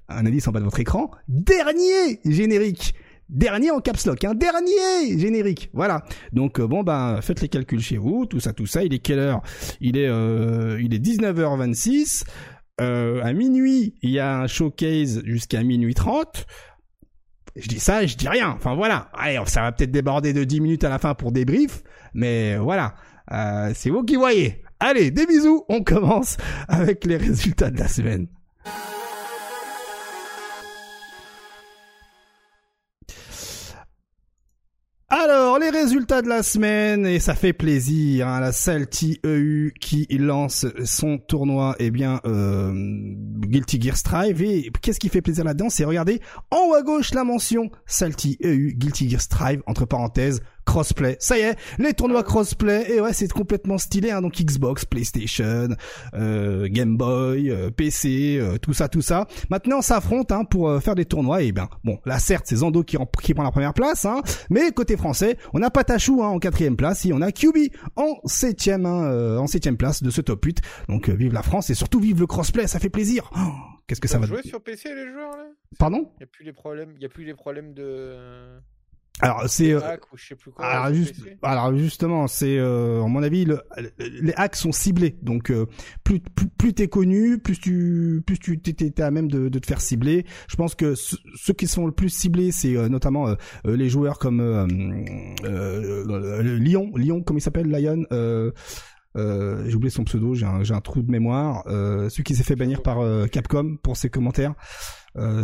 un 0.10 0.26
indice 0.26 0.48
en 0.48 0.52
bas 0.52 0.60
de 0.60 0.66
votre 0.66 0.80
écran, 0.80 1.12
dernier 1.28 2.20
générique. 2.26 2.94
Dernier 3.30 3.72
en 3.72 3.80
caps 3.80 4.06
lock, 4.08 4.26
un 4.26 4.32
hein, 4.32 4.36
dernier 4.36 5.18
générique. 5.18 5.70
Voilà. 5.72 6.04
Donc 6.34 6.60
euh, 6.60 6.68
bon 6.68 6.84
ben 6.84 7.22
faites 7.22 7.40
les 7.40 7.48
calculs 7.48 7.80
chez 7.80 7.96
vous, 7.96 8.26
tout 8.26 8.42
ça, 8.42 8.52
tout 8.52 8.66
ça. 8.66 8.84
Il 8.84 8.94
est 8.94 9.00
quelle 9.00 9.20
heure? 9.20 9.42
Il 9.80 9.96
est 9.96 10.10
il 10.10 10.94
est 10.94 11.00
19h26. 11.00 12.26
à 12.78 13.32
minuit, 13.32 13.96
il 14.02 14.10
y 14.10 14.20
a 14.20 14.42
un 14.42 14.48
showcase 14.48 15.22
jusqu'à 15.24 15.64
minuit 15.64 15.94
30 15.94 16.46
je 17.56 17.68
dis 17.68 17.80
ça, 17.80 18.06
je 18.06 18.16
dis 18.16 18.28
rien. 18.28 18.50
Enfin 18.50 18.76
voilà. 18.76 19.10
Allez, 19.14 19.40
ça 19.46 19.62
va 19.62 19.72
peut-être 19.72 19.92
déborder 19.92 20.34
de 20.34 20.44
10 20.44 20.62
minutes 20.62 20.84
à 20.84 20.90
la 20.90 21.00
fin 21.00 21.14
pour 21.14 21.32
débrief, 21.32 21.84
mais 22.14 22.58
voilà. 22.58 22.96
Euh, 23.32 23.72
c'est 23.76 23.90
vous 23.90 24.04
qui 24.04 24.16
voyez. 24.16 24.64
Allez, 24.80 25.12
des 25.12 25.26
bisous. 25.26 25.64
On 25.70 25.84
commence 25.84 26.38
avec 26.68 27.06
les 27.06 27.18
résultats 27.18 27.70
de 27.70 27.78
la 27.78 27.88
semaine. 27.88 28.28
Alors, 35.14 35.60
les 35.60 35.72
résultats 35.72 36.22
de 36.22 36.30
la 36.30 36.42
semaine, 36.42 37.06
et 37.06 37.20
ça 37.20 37.36
fait 37.36 37.52
plaisir, 37.52 38.30
hein, 38.30 38.40
la 38.40 38.54
Salty 38.54 39.20
EU 39.26 39.74
qui 39.82 40.08
lance 40.10 40.66
son 40.86 41.18
tournoi, 41.18 41.76
eh 41.80 41.92
bien, 41.92 42.22
euh, 42.26 42.72
Guilty 42.74 43.82
Gear 43.82 43.98
Strive, 43.98 44.42
et 44.42 44.72
qu'est-ce 44.82 45.02
qui 45.02 45.10
fait 45.10 45.22
plaisir 45.22 45.44
là-dedans, 45.44 45.70
c'est 45.70 45.84
regarder 45.84 46.22
en 46.50 46.70
haut 46.70 46.76
à 46.76 46.82
gauche 46.82 47.14
la 47.14 47.26
mention 47.26 47.70
Salty 47.86 48.38
EU 48.42 48.72
Guilty 48.74 49.10
Gear 49.10 49.20
Strive, 49.20 49.62
entre 49.68 49.84
parenthèses, 49.84 50.42
crossplay. 50.66 51.18
Ça 51.20 51.38
y 51.38 51.42
est, 51.42 51.56
les 51.80 51.94
tournois 51.94 52.24
crossplay. 52.24 52.92
Et 52.92 53.02
ouais, 53.02 53.14
c'est 53.14 53.32
complètement 53.32 53.78
stylé. 53.78 54.12
Hein, 54.12 54.22
donc 54.22 54.34
Xbox, 54.34 54.86
PlayStation, 54.86 55.70
euh, 56.14 56.68
Game 56.70 56.98
Boy, 56.98 57.50
euh, 57.50 57.70
PC, 57.70 58.38
euh, 58.40 58.58
tout 58.58 58.74
ça, 58.74 58.88
tout 58.88 59.02
ça. 59.02 59.28
Maintenant, 59.50 59.80
on 59.80 59.82
s'affronte 59.82 60.32
hein, 60.32 60.46
pour 60.46 60.82
faire 60.82 60.96
des 60.96 61.06
tournois. 61.06 61.42
Et 61.44 61.52
bien, 61.52 61.70
bon, 61.84 62.00
là 62.06 62.20
certes, 62.20 62.46
c'est 62.48 62.58
Zando 62.58 62.84
qui, 62.84 62.98
qui 63.22 63.34
prend 63.34 63.44
la 63.44 63.52
première 63.52 63.74
place. 63.74 64.06
Hein, 64.06 64.22
mais 64.50 64.72
côté 64.72 64.98
français, 64.98 65.38
on 65.54 65.60
n'a 65.60 65.70
pas 65.70 65.84
Tachou 65.84 66.24
hein, 66.24 66.28
en 66.28 66.40
quatrième 66.40 66.78
place. 66.78 67.06
Et 67.06 67.14
on 67.14 67.22
a 67.22 67.32
QB 67.32 67.58
en 67.96 68.20
septième, 68.26 68.86
hein, 68.86 69.38
en 69.38 69.48
septième 69.48 69.78
place 69.78 70.04
de 70.04 70.10
ce 70.10 70.22
top 70.22 70.44
8. 70.44 70.62
Donc 70.90 71.10
vive 71.10 71.34
la 71.34 71.44
France 71.44 71.70
et 71.70 71.76
surtout 71.76 72.00
vive 72.00 72.20
le 72.20 72.28
crossplay. 72.28 72.68
Ça 72.68 72.80
fait 72.80 72.90
plaisir. 72.90 73.30
Oh, 73.36 73.52
Qu'est-ce 73.88 74.00
que 74.00 74.08
ça 74.08 74.20
va 74.20 74.26
jouer 74.26 74.42
sur 74.44 74.64
PC 74.64 74.96
les 74.96 75.12
joueurs 75.12 75.36
là? 75.36 75.48
Pardon? 75.78 76.10
Il 76.18 76.22
y 76.22 76.24
a 76.24 76.28
plus 76.28 76.46
les 76.46 76.54
problèmes, 76.54 76.94
il 76.96 77.02
y 77.02 77.06
a 77.06 77.10
plus 77.10 77.26
les 77.26 77.34
problèmes 77.34 77.74
de 77.74 78.16
alors 79.20 79.44
c'est 79.48 79.72
euh, 79.74 79.80
alors, 80.58 80.94
juste, 80.94 81.16
alors, 81.44 81.76
justement 81.76 82.28
c'est 82.28 82.58
euh, 82.58 83.04
à 83.04 83.08
mon 83.08 83.22
avis 83.22 83.46
le, 83.46 83.62
les 83.98 84.34
hacks 84.36 84.56
sont 84.56 84.72
ciblés. 84.72 85.18
Donc 85.22 85.52
euh, 85.52 85.68
plus 86.04 86.20
plus, 86.20 86.48
plus 86.48 86.74
t'es 86.74 86.88
connu 86.88 87.38
plus 87.38 87.60
tu 87.60 88.24
plus 88.26 88.40
tu 88.40 88.60
t'es 88.60 89.00
à 89.02 89.12
même 89.12 89.30
de, 89.30 89.50
de, 89.50 89.60
te 89.60 89.68
faire 89.68 89.82
cibler. 89.82 90.26
Je 90.50 90.56
pense 90.56 90.74
que 90.76 90.96
ceux 90.96 91.54
qui 91.54 91.68
sont 91.68 91.86
le 91.86 91.92
plus 91.92 92.10
ciblés 92.10 92.52
c'est 92.52 92.76
euh, 92.76 92.90
notamment 92.90 93.28
euh, 93.28 93.36
les 93.66 93.90
joueurs 93.90 94.18
comme 94.18 94.42
Lyon 95.44 96.92
Lyon 96.96 97.22
comment 97.22 97.38
il 97.38 97.42
s'appelle 97.42 97.70
Lion 97.70 98.06
j'ai 99.14 99.76
oublié 99.76 99.92
son 99.92 100.06
pseudo 100.06 100.34
j'ai 100.34 100.46
un, 100.46 100.64
j'ai 100.64 100.74
un 100.74 100.82
trou 100.82 101.04
de 101.04 101.12
mémoire 101.12 101.64
celui 101.68 102.24
qui 102.24 102.34
s'est 102.34 102.44
fait 102.44 102.56
bannir 102.56 102.82
par 102.82 102.98
Capcom 103.30 103.78
pour 103.84 103.98
ses 103.98 104.10
commentaires 104.10 104.56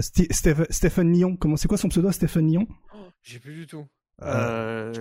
Stephen 0.01 1.11
Lyon 1.11 1.35
comment 1.35 1.57
c'est 1.57 1.67
quoi 1.67 1.77
son 1.77 1.89
pseudo 1.89 2.11
Stephen 2.11 2.47
Lyon 2.47 2.67
j'ai 3.23 3.39
plus 3.39 3.53
du 3.53 3.67
tout. 3.67 3.85
Euh, 4.23 4.91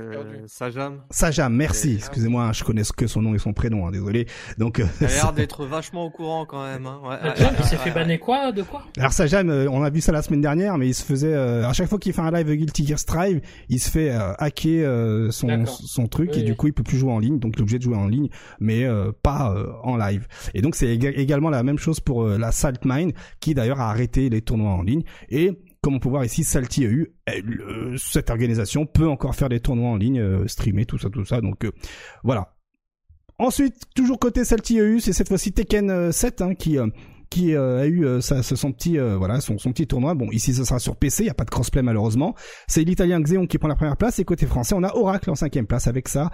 Sajam. 0.47 1.01
Sajam, 1.11 1.55
merci. 1.55 1.95
Excusez-moi, 1.95 2.53
je 2.53 2.65
connais 2.65 2.83
que 2.97 3.07
son 3.07 3.23
nom 3.23 3.35
et 3.35 3.39
son 3.39 3.55
prénom, 3.55 3.87
hein, 3.87 3.91
désolé. 3.91 4.27
Donc, 4.59 4.79
euh, 4.79 4.87
il 5.01 5.07
a 5.07 5.11
l'air 5.11 5.33
d'être 5.35 5.65
vachement 5.65 6.05
au 6.05 6.11
courant 6.11 6.45
quand 6.45 6.63
même. 6.63 6.87
Hein. 6.87 7.01
Ouais, 7.03 7.17
Sajam, 7.35 7.55
il 7.59 7.65
s'est 7.65 7.77
fait 7.77 7.91
banner 7.93 8.19
quoi 8.19 8.53
De 8.53 8.63
quoi? 8.63 8.83
Alors 8.99 9.13
Sajam, 9.13 9.49
euh, 9.49 9.71
on 9.71 9.83
a 9.83 9.89
vu 9.89 10.03
ça 10.03 10.13
la 10.13 10.21
semaine 10.21 10.43
dernière, 10.43 10.77
mais 10.77 10.89
il 10.89 10.95
se 10.95 11.03
faisait 11.03 11.33
euh, 11.33 11.67
à 11.67 11.73
chaque 11.73 11.89
fois 11.89 11.99
qu'il 11.99 12.13
fait 12.13 12.21
un 12.21 12.31
live 12.31 12.51
Guilty 12.55 12.87
Gear 12.87 12.99
Strive, 12.99 13.41
il 13.71 13.81
se 13.81 13.91
fait 13.91 14.11
hacker 14.11 15.33
son 15.33 15.67
son 15.67 16.07
truc 16.09 16.37
et 16.37 16.43
du 16.43 16.55
coup 16.55 16.67
il 16.67 16.73
peut 16.73 16.83
plus 16.83 16.99
jouer 16.99 17.13
en 17.13 17.19
ligne, 17.19 17.39
donc 17.39 17.55
il 17.57 17.59
est 17.59 17.63
obligé 17.63 17.79
de 17.79 17.83
jouer 17.83 17.97
en 17.97 18.09
ligne, 18.09 18.29
mais 18.61 18.87
pas 19.23 19.55
en 19.83 19.97
live. 19.97 20.27
Et 20.55 20.61
donc 20.63 20.75
c'est 20.75 20.95
également 20.95 21.51
la 21.51 21.63
même 21.63 21.79
chose 21.79 22.01
pour 22.01 22.27
la 22.27 22.53
Salt 22.53 22.85
Mine, 22.85 23.13
qui 23.41 23.55
d'ailleurs 23.55 23.81
a 23.81 23.91
arrêté 23.91 24.29
les 24.29 24.43
tournois 24.43 24.73
en 24.73 24.83
ligne 24.83 25.03
et 25.31 25.59
comme 25.87 25.95
on 25.95 25.99
peut 26.01 26.09
voir 26.09 26.25
ici, 26.25 26.43
Salty 26.43 26.85
EU, 26.85 27.13
cette 27.97 28.31
organisation 28.31 28.87
peut 28.87 29.09
encore 29.09 29.37
faire 29.37 29.49
des 29.49 29.61
tournois 29.61 29.91
en 29.91 29.97
ligne, 29.97 30.19
euh, 30.19 30.49
streamer, 30.49 30.85
tout 30.85 30.99
ça, 30.99 31.11
tout 31.11 31.25
ça. 31.25 31.41
Donc 31.41 31.65
euh, 31.65 31.71
voilà. 32.25 32.57
Ensuite, 33.39 33.83
toujours 33.95 34.19
côté 34.19 34.45
Salty 34.45 34.81
EU, 34.81 34.99
c'est 34.99 35.13
cette 35.13 35.29
fois-ci 35.29 35.53
Tekken 35.53 36.11
7 36.11 36.41
euh, 36.41 36.45
hein, 36.45 36.55
qui 36.57 36.77
qui 37.31 37.55
a 37.55 37.87
eu 37.87 38.05
son 38.21 38.73
petit 38.73 39.87
tournoi. 39.87 40.15
Bon, 40.15 40.29
ici 40.33 40.55
ce 40.55 40.65
sera 40.65 40.81
sur 40.81 40.97
PC, 40.97 41.23
il 41.23 41.27
y 41.27 41.31
a 41.31 41.35
pas 41.35 41.45
de 41.45 41.51
crossplay 41.51 41.83
malheureusement. 41.83 42.35
C'est 42.67 42.83
l'Italien 42.83 43.21
Xeon 43.21 43.47
qui 43.47 43.59
prend 43.59 43.69
la 43.69 43.77
première 43.77 43.97
place 43.97 44.19
et 44.19 44.25
côté 44.25 44.47
français, 44.47 44.75
on 44.77 44.83
a 44.83 44.93
Oracle 44.93 45.31
en 45.31 45.37
cinquième 45.37 45.69
place 45.69 45.87
avec 45.87 46.09
ça. 46.09 46.33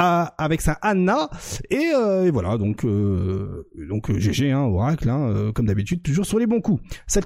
Avec 0.00 0.60
sa 0.62 0.72
Anna 0.80 1.28
et, 1.70 1.90
voilà 2.32 2.56
donc 2.56 2.86
donc 2.86 4.12
GG 4.16 4.50
hein, 4.50 4.60
Oracle 4.60 5.08
hein, 5.10 5.52
comme 5.54 5.66
d'habitude 5.66 6.02
toujours 6.02 6.24
sur 6.24 6.38
les 6.38 6.46
bons 6.46 6.60
coups. 6.60 6.82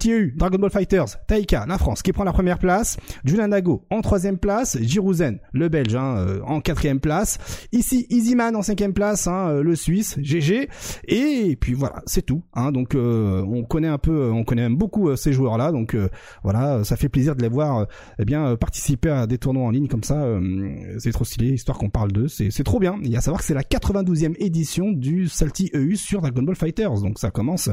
eu 0.07 0.35
Dragon 0.37 0.59
Ball 0.59 0.71
Fighters, 0.71 1.25
Taika, 1.27 1.67
la 1.67 1.79
France 1.79 2.03
qui 2.03 2.13
prend 2.13 2.25
la 2.25 2.33
première 2.33 2.59
place, 2.59 2.97
Julian 3.25 3.49
Nago 3.49 3.87
en 3.91 4.01
troisième 4.01 4.39
place, 4.39 4.77
Jirouzen 4.81 5.39
le 5.53 5.69
Belge 5.69 5.95
hein, 5.95 6.41
en 6.47 6.61
quatrième 6.61 7.01
place, 7.01 7.39
ici 7.73 8.07
Easyman 8.11 8.57
en 8.57 8.63
cinquième 8.63 8.93
place, 8.93 9.29
hein, 9.29 9.61
le 9.63 9.77
Suisse 9.77 10.19
GG 10.21 10.69
et 11.07 11.57
puis 11.61 11.75
voilà 11.75 12.03
c'est 12.07 12.23
tout. 12.23 12.43
Hein, 12.55 12.73
donc 12.73 12.95
on 12.97 13.65
connaît 13.65 13.89
un 13.89 13.99
peu, 13.99 14.31
on 14.33 14.45
connaît 14.45 14.63
même 14.63 14.77
beaucoup 14.77 15.15
ces 15.17 15.33
joueurs 15.33 15.59
là 15.59 15.71
donc 15.71 15.97
voilà 16.43 16.83
ça 16.83 16.97
fait 16.97 17.09
plaisir 17.09 17.37
de 17.37 17.43
les 17.43 17.49
voir 17.49 17.87
eh 18.19 18.25
bien 18.25 18.57
participer 18.57 19.11
à 19.11 19.27
des 19.27 19.39
tournois 19.39 19.65
en 19.65 19.71
ligne 19.71 19.89
comme 19.89 20.03
ça. 20.03 20.27
c'est 20.99 21.13
trop 21.13 21.25
stylé 21.25 21.51
histoire 21.51 21.79
qu'on 21.79 21.91
parle 21.91 22.11
d'eux 22.11 22.29
c'est 22.29 22.64
c'est 22.65 22.71
trop 22.71 22.81
bien. 22.81 22.99
Il 23.03 23.11
y 23.11 23.15
a 23.15 23.19
à 23.19 23.21
savoir 23.21 23.41
que 23.41 23.47
c'est 23.47 23.53
la 23.53 23.63
92e 23.63 24.35
édition 24.39 24.91
du 24.91 25.29
Salty 25.29 25.71
EU 25.75 25.97
sur 25.97 26.23
Dragon 26.23 26.43
Ball 26.43 26.57
Fighters. 26.57 27.03
Donc 27.03 27.19
ça 27.19 27.31
commence 27.31 27.69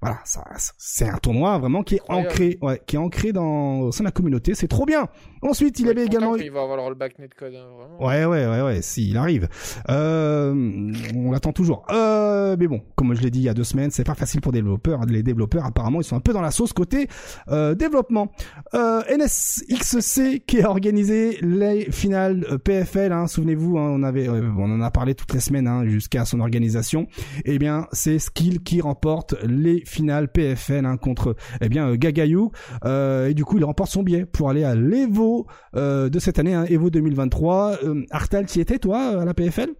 voilà, 0.00 0.18
ça, 0.24 0.44
c'est 0.78 1.08
un 1.08 1.16
tournoi 1.18 1.58
vraiment 1.58 1.82
qui 1.82 1.96
est 1.96 2.02
ancré, 2.08 2.58
ouais, 2.60 2.80
qui 2.86 2.96
est 2.96 2.98
ancré 2.98 3.32
dans 3.32 3.80
au 3.80 3.92
sein 3.92 4.04
de 4.04 4.08
la 4.08 4.12
communauté. 4.12 4.54
C'est 4.54 4.68
trop 4.68 4.84
bien. 4.84 5.08
Ensuite, 5.42 5.78
il 5.80 5.88
avait 5.88 6.04
également. 6.04 6.36
Il 6.36 6.50
va 6.50 6.62
avoir 6.62 6.88
le 6.88 6.94
backnet 6.94 7.28
code. 7.36 7.54
Hein, 7.54 7.66
vraiment. 7.76 8.04
Ouais, 8.04 8.24
ouais, 8.24 8.46
ouais, 8.46 8.62
ouais. 8.62 8.82
S'il 8.82 9.16
arrive, 9.16 9.48
euh, 9.90 10.92
on 11.14 11.30
l'attend 11.30 11.52
toujours. 11.52 11.84
Euh, 11.90 12.56
mais 12.58 12.66
bon, 12.66 12.82
comme 12.94 13.14
je 13.14 13.22
l'ai 13.22 13.30
dit 13.30 13.40
il 13.40 13.44
y 13.44 13.48
a 13.48 13.54
deux 13.54 13.64
semaines, 13.64 13.90
c'est 13.90 14.04
pas 14.04 14.14
facile 14.14 14.40
pour 14.40 14.52
les 14.52 14.60
développeurs. 14.60 15.00
Les 15.06 15.22
développeurs, 15.22 15.64
apparemment, 15.64 16.00
ils 16.00 16.04
sont 16.04 16.16
un 16.16 16.20
peu 16.20 16.32
dans 16.32 16.40
la 16.40 16.50
sauce 16.50 16.72
côté 16.72 17.08
euh, 17.48 17.74
développement. 17.74 18.32
Euh, 18.74 19.02
NSXC 19.16 20.44
qui 20.46 20.62
a 20.62 20.70
organisé 20.70 21.38
les 21.42 21.90
finales 21.90 22.46
euh, 22.50 22.58
PFL. 22.58 23.12
Hein, 23.12 23.26
Souvenez-vous, 23.26 23.78
hein, 23.78 23.90
on 23.94 24.02
avait, 24.02 24.28
euh, 24.28 24.50
on 24.58 24.70
en 24.70 24.80
a 24.80 24.90
parlé 24.90 25.14
toutes 25.14 25.32
les 25.32 25.40
semaines 25.40 25.68
hein, 25.68 25.86
jusqu'à 25.86 26.24
son 26.24 26.40
organisation. 26.40 27.06
Eh 27.44 27.58
bien, 27.58 27.86
c'est 27.92 28.18
Skill 28.18 28.62
qui 28.62 28.80
remporte 28.80 29.34
les 29.44 29.82
finale 29.86 30.30
PFL 30.30 30.84
hein, 30.84 30.96
contre 30.96 31.36
eh 31.60 31.68
bien 31.68 31.88
euh, 31.88 31.96
Gagayou 31.96 32.52
euh, 32.84 33.28
et 33.28 33.34
du 33.34 33.44
coup 33.44 33.58
il 33.58 33.64
remporte 33.64 33.90
son 33.90 34.02
billet 34.02 34.26
pour 34.26 34.50
aller 34.50 34.64
à 34.64 34.74
l'Evo 34.74 35.46
euh, 35.74 36.08
de 36.08 36.18
cette 36.18 36.38
année, 36.38 36.54
hein, 36.54 36.64
Evo 36.68 36.90
2023. 36.90 37.78
Artal, 38.10 38.46
tu 38.46 38.60
étais 38.60 38.78
toi 38.78 39.20
à 39.20 39.24
la 39.24 39.34
PFL 39.34 39.70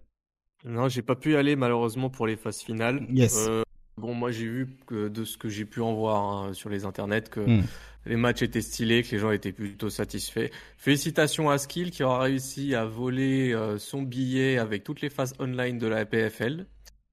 Non, 0.65 0.89
j'ai 0.89 1.03
pas 1.03 1.17
pu 1.17 1.33
y 1.33 1.37
aller 1.37 1.57
malheureusement 1.57 2.11
pour 2.11 2.27
les 2.27 2.37
phases 2.37 2.61
finales. 2.61 3.07
Yes. 3.11 3.49
bon, 3.97 4.15
moi 4.15 4.31
j'ai 4.31 4.47
vu 4.47 4.77
que 4.87 5.09
de 5.09 5.25
ce 5.25 5.37
que 5.37 5.49
j'ai 5.49 5.65
pu 5.65 5.81
en 5.81 5.95
voir 5.95 6.25
hein, 6.25 6.53
sur 6.53 6.71
les 6.71 6.85
internets 6.85 7.23
que 7.23 7.41
hmm. 7.41 7.65
les 8.07 8.17
matchs 8.17 8.43
étaient 8.43 8.61
stylés, 8.61 9.03
que 9.03 9.11
les 9.13 9.19
gens 9.19 9.31
étaient 9.31 9.53
plutôt 9.53 9.91
satisfaits. 9.91 10.51
Félicitations 10.77 11.51
à 11.51 11.59
Skill 11.59 11.91
qui 11.91 12.03
aura 12.03 12.21
réussi 12.21 12.75
à 12.75 12.85
voler 12.85 13.57
son 13.79 14.03
billet 14.03 14.59
avec 14.59 14.85
toutes 14.85 15.01
les 15.01 15.11
phases 15.11 15.35
online 15.39 15.79
de 15.79 15.87
la 15.87 16.05
PFL. 16.05 16.67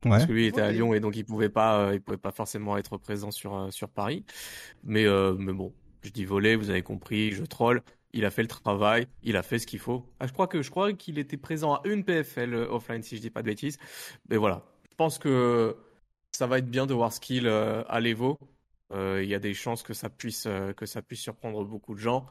Parce 0.10 0.26
que 0.26 0.32
lui 0.32 0.46
était 0.46 0.62
à 0.62 0.72
Lyon 0.72 0.94
et 0.94 1.00
donc 1.00 1.16
il 1.16 1.26
pouvait 1.26 1.50
pas, 1.50 1.80
euh, 1.80 1.94
il 1.94 2.02
pouvait 2.02 2.18
pas 2.18 2.32
forcément 2.32 2.78
être 2.78 2.98
présent 2.98 3.32
sur 3.32 3.56
euh, 3.56 3.72
sur 3.72 3.90
Paris. 3.90 4.26
Mais 4.84 5.06
euh, 5.06 5.36
mais 5.38 5.54
bon, 5.54 5.74
je 6.02 6.10
dis 6.10 6.26
voler, 6.26 6.56
vous 6.56 6.70
avez 6.70 6.82
compris, 6.82 7.32
je 7.32 7.44
troll. 7.44 7.82
Il 8.16 8.26
a 8.26 8.32
fait 8.32 8.44
le 8.44 8.48
travail, 8.48 9.08
il 9.24 9.38
a 9.38 9.44
fait 9.44 9.58
ce 9.58 9.66
qu'il 9.66 9.80
faut. 9.80 10.06
Ah, 10.20 10.28
je 10.28 10.34
crois 10.34 10.48
que 10.48 10.62
je 10.62 10.70
crois 10.70 10.94
qu'il 10.94 11.18
était 11.18 11.38
présent 11.38 11.76
à 11.76 11.82
une 11.86 12.04
PFL 12.04 12.54
offline 12.54 13.02
si 13.02 13.18
je 13.18 13.22
dis 13.22 13.32
pas 13.32 13.42
de 13.42 13.48
bêtises. 13.48 13.78
Mais 14.30 14.38
voilà, 14.38 14.64
je 14.90 14.96
pense 14.96 15.18
que 15.18 15.76
ça 16.32 16.46
va 16.46 16.60
être 16.60 16.70
bien 16.70 16.86
de 16.86 16.94
voir 16.94 17.12
Skill 17.12 17.48
à 17.48 18.00
l'Evo. 18.00 18.38
Il 18.96 19.26
y 19.26 19.34
a 19.34 19.40
des 19.40 19.56
chances 19.56 19.82
que 19.82 19.96
ça 19.96 20.10
puisse 20.10 20.48
que 20.78 20.86
ça 20.86 21.02
puisse 21.02 21.22
surprendre 21.22 21.66
beaucoup 21.66 21.96
de 21.96 22.00
gens. 22.00 22.28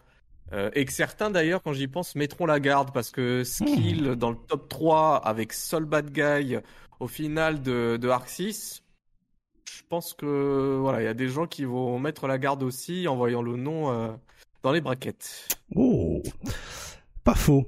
et 0.52 0.84
que 0.84 0.92
certains 0.92 1.30
d'ailleurs, 1.30 1.64
quand 1.64 1.72
j'y 1.72 1.88
pense, 1.88 2.14
mettront 2.14 2.46
la 2.46 2.60
garde 2.60 2.92
parce 2.92 3.10
que 3.10 3.42
Skill 3.42 4.10
hmm. 4.10 4.14
dans 4.14 4.30
le 4.30 4.36
top 4.36 4.68
3 4.68 5.16
avec 5.16 5.52
Sol 5.52 5.84
Bad 5.84 6.12
Guy, 6.12 6.58
au 7.00 7.08
final 7.08 7.62
de, 7.62 7.98
de 8.00 8.08
Arc 8.08 8.28
6, 8.28 8.82
je 9.70 9.82
pense 9.88 10.14
que 10.14 10.78
voilà, 10.80 11.02
il 11.02 11.04
y 11.04 11.08
a 11.08 11.14
des 11.14 11.28
gens 11.28 11.46
qui 11.46 11.64
vont 11.64 11.98
mettre 11.98 12.26
la 12.26 12.38
garde 12.38 12.62
aussi 12.62 13.08
en 13.08 13.16
voyant 13.16 13.42
le 13.42 13.56
nom 13.56 13.92
euh, 13.92 14.12
dans 14.62 14.72
les 14.72 14.80
braquettes. 14.80 15.48
Oh, 15.74 16.22
pas 17.24 17.34
faux. 17.34 17.66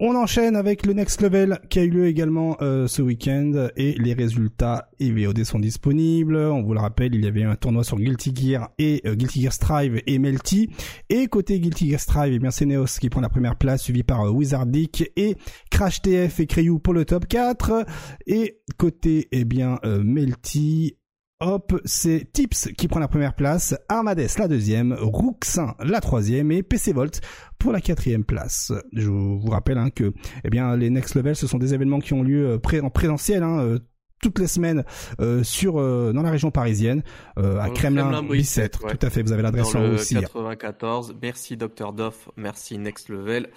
On 0.00 0.14
enchaîne 0.14 0.54
avec 0.54 0.86
le 0.86 0.92
Next 0.92 1.22
Level 1.22 1.58
qui 1.70 1.80
a 1.80 1.82
eu 1.82 1.90
lieu 1.90 2.06
également 2.06 2.56
euh, 2.62 2.86
ce 2.86 3.02
week-end 3.02 3.68
et 3.76 3.94
les 3.94 4.12
résultats 4.12 4.88
EVOD 5.00 5.42
sont 5.42 5.58
disponibles. 5.58 6.36
On 6.36 6.62
vous 6.62 6.72
le 6.72 6.78
rappelle, 6.78 7.16
il 7.16 7.24
y 7.24 7.26
avait 7.26 7.42
un 7.42 7.56
tournoi 7.56 7.82
sur 7.82 7.98
Guilty 7.98 8.32
Gear 8.32 8.70
et 8.78 9.02
euh, 9.06 9.16
Guilty 9.16 9.42
Gear 9.42 9.52
Strive 9.52 10.00
et 10.06 10.20
Melty. 10.20 10.70
Et 11.08 11.26
côté 11.26 11.58
Guilty 11.58 11.90
Gear 11.90 11.98
Strive, 11.98 12.32
eh 12.32 12.38
bien 12.38 12.52
c'est 12.52 12.64
Neos 12.64 13.00
qui 13.00 13.10
prend 13.10 13.20
la 13.20 13.28
première 13.28 13.56
place, 13.56 13.82
suivi 13.82 14.04
par 14.04 14.20
euh, 14.20 14.30
Wizardic 14.30 15.10
et 15.16 15.36
Crash 15.68 16.00
TF 16.00 16.38
et 16.38 16.46
Crew 16.46 16.78
pour 16.80 16.94
le 16.94 17.04
top 17.04 17.26
4. 17.26 17.84
Et 18.28 18.60
côté 18.76 19.26
eh 19.32 19.44
bien 19.44 19.80
Melty, 19.84 20.96
Hop, 21.40 21.80
c'est 21.84 22.32
Tips 22.32 22.70
qui 22.76 22.88
prend 22.88 22.98
la 22.98 23.06
première 23.06 23.32
place, 23.32 23.76
Armades 23.88 24.26
la 24.38 24.48
deuxième, 24.48 24.96
Rouxin 25.00 25.76
la 25.78 26.00
troisième 26.00 26.50
et 26.50 26.64
PC 26.64 26.92
Volt 26.92 27.20
pour 27.60 27.70
la 27.70 27.80
quatrième 27.80 28.24
place. 28.24 28.72
Je 28.92 29.08
vous 29.08 29.48
rappelle 29.48 29.78
hein, 29.78 29.90
que 29.90 30.12
eh 30.42 30.50
bien 30.50 30.74
les 30.76 30.90
Next 30.90 31.14
Level 31.14 31.36
ce 31.36 31.46
sont 31.46 31.58
des 31.58 31.74
événements 31.74 32.00
qui 32.00 32.12
ont 32.12 32.24
lieu 32.24 32.58
euh, 32.60 32.82
en 32.82 32.90
présentiel 32.90 33.44
hein, 33.44 33.60
euh, 33.60 33.78
toutes 34.20 34.40
les 34.40 34.48
semaines 34.48 34.84
euh, 35.20 35.44
sur 35.44 35.74
dans 35.74 36.22
la 36.22 36.30
région 36.32 36.50
parisienne 36.50 37.04
à 37.36 37.70
Kremlin, 37.70 38.24
Bicêtre. 38.24 38.80
Tout 38.88 39.06
à 39.06 39.08
fait, 39.08 39.22
vous 39.22 39.30
avez 39.30 39.42
l'adresse 39.42 39.76
en 39.76 39.84
haut 39.84 39.94
aussi. 39.94 40.16
94. 40.16 41.14
Merci 41.22 41.56
Dr 41.56 41.92
Doff, 41.92 42.30
merci 42.36 42.78
Next 42.78 43.10
Level 43.10 43.48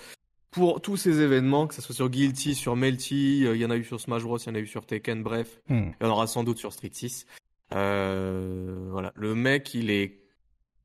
pour 0.51 0.81
tous 0.81 0.97
ces 0.97 1.21
événements, 1.21 1.65
que 1.65 1.73
ce 1.73 1.81
soit 1.81 1.95
sur 1.95 2.09
Guilty, 2.09 2.55
sur 2.55 2.75
Melty, 2.75 3.45
il 3.45 3.55
y 3.55 3.65
en 3.65 3.71
a 3.71 3.77
eu 3.77 3.85
sur 3.85 4.01
Smash 4.01 4.21
Bros, 4.21 4.37
il 4.37 4.47
y 4.47 4.49
en 4.51 4.55
a 4.55 4.59
eu 4.59 4.67
sur 4.67 4.85
Tekken, 4.85 5.23
bref, 5.23 5.61
hmm. 5.69 5.91
il 5.99 6.05
y 6.05 6.05
en 6.05 6.11
aura 6.11 6.27
sans 6.27 6.43
doute 6.43 6.57
sur 6.57 6.73
Street 6.73 6.91
6. 6.91 7.25
Euh, 7.73 8.87
voilà, 8.89 9.13
le 9.15 9.35
mec, 9.35 9.73
il 9.73 9.89
est 9.89 10.19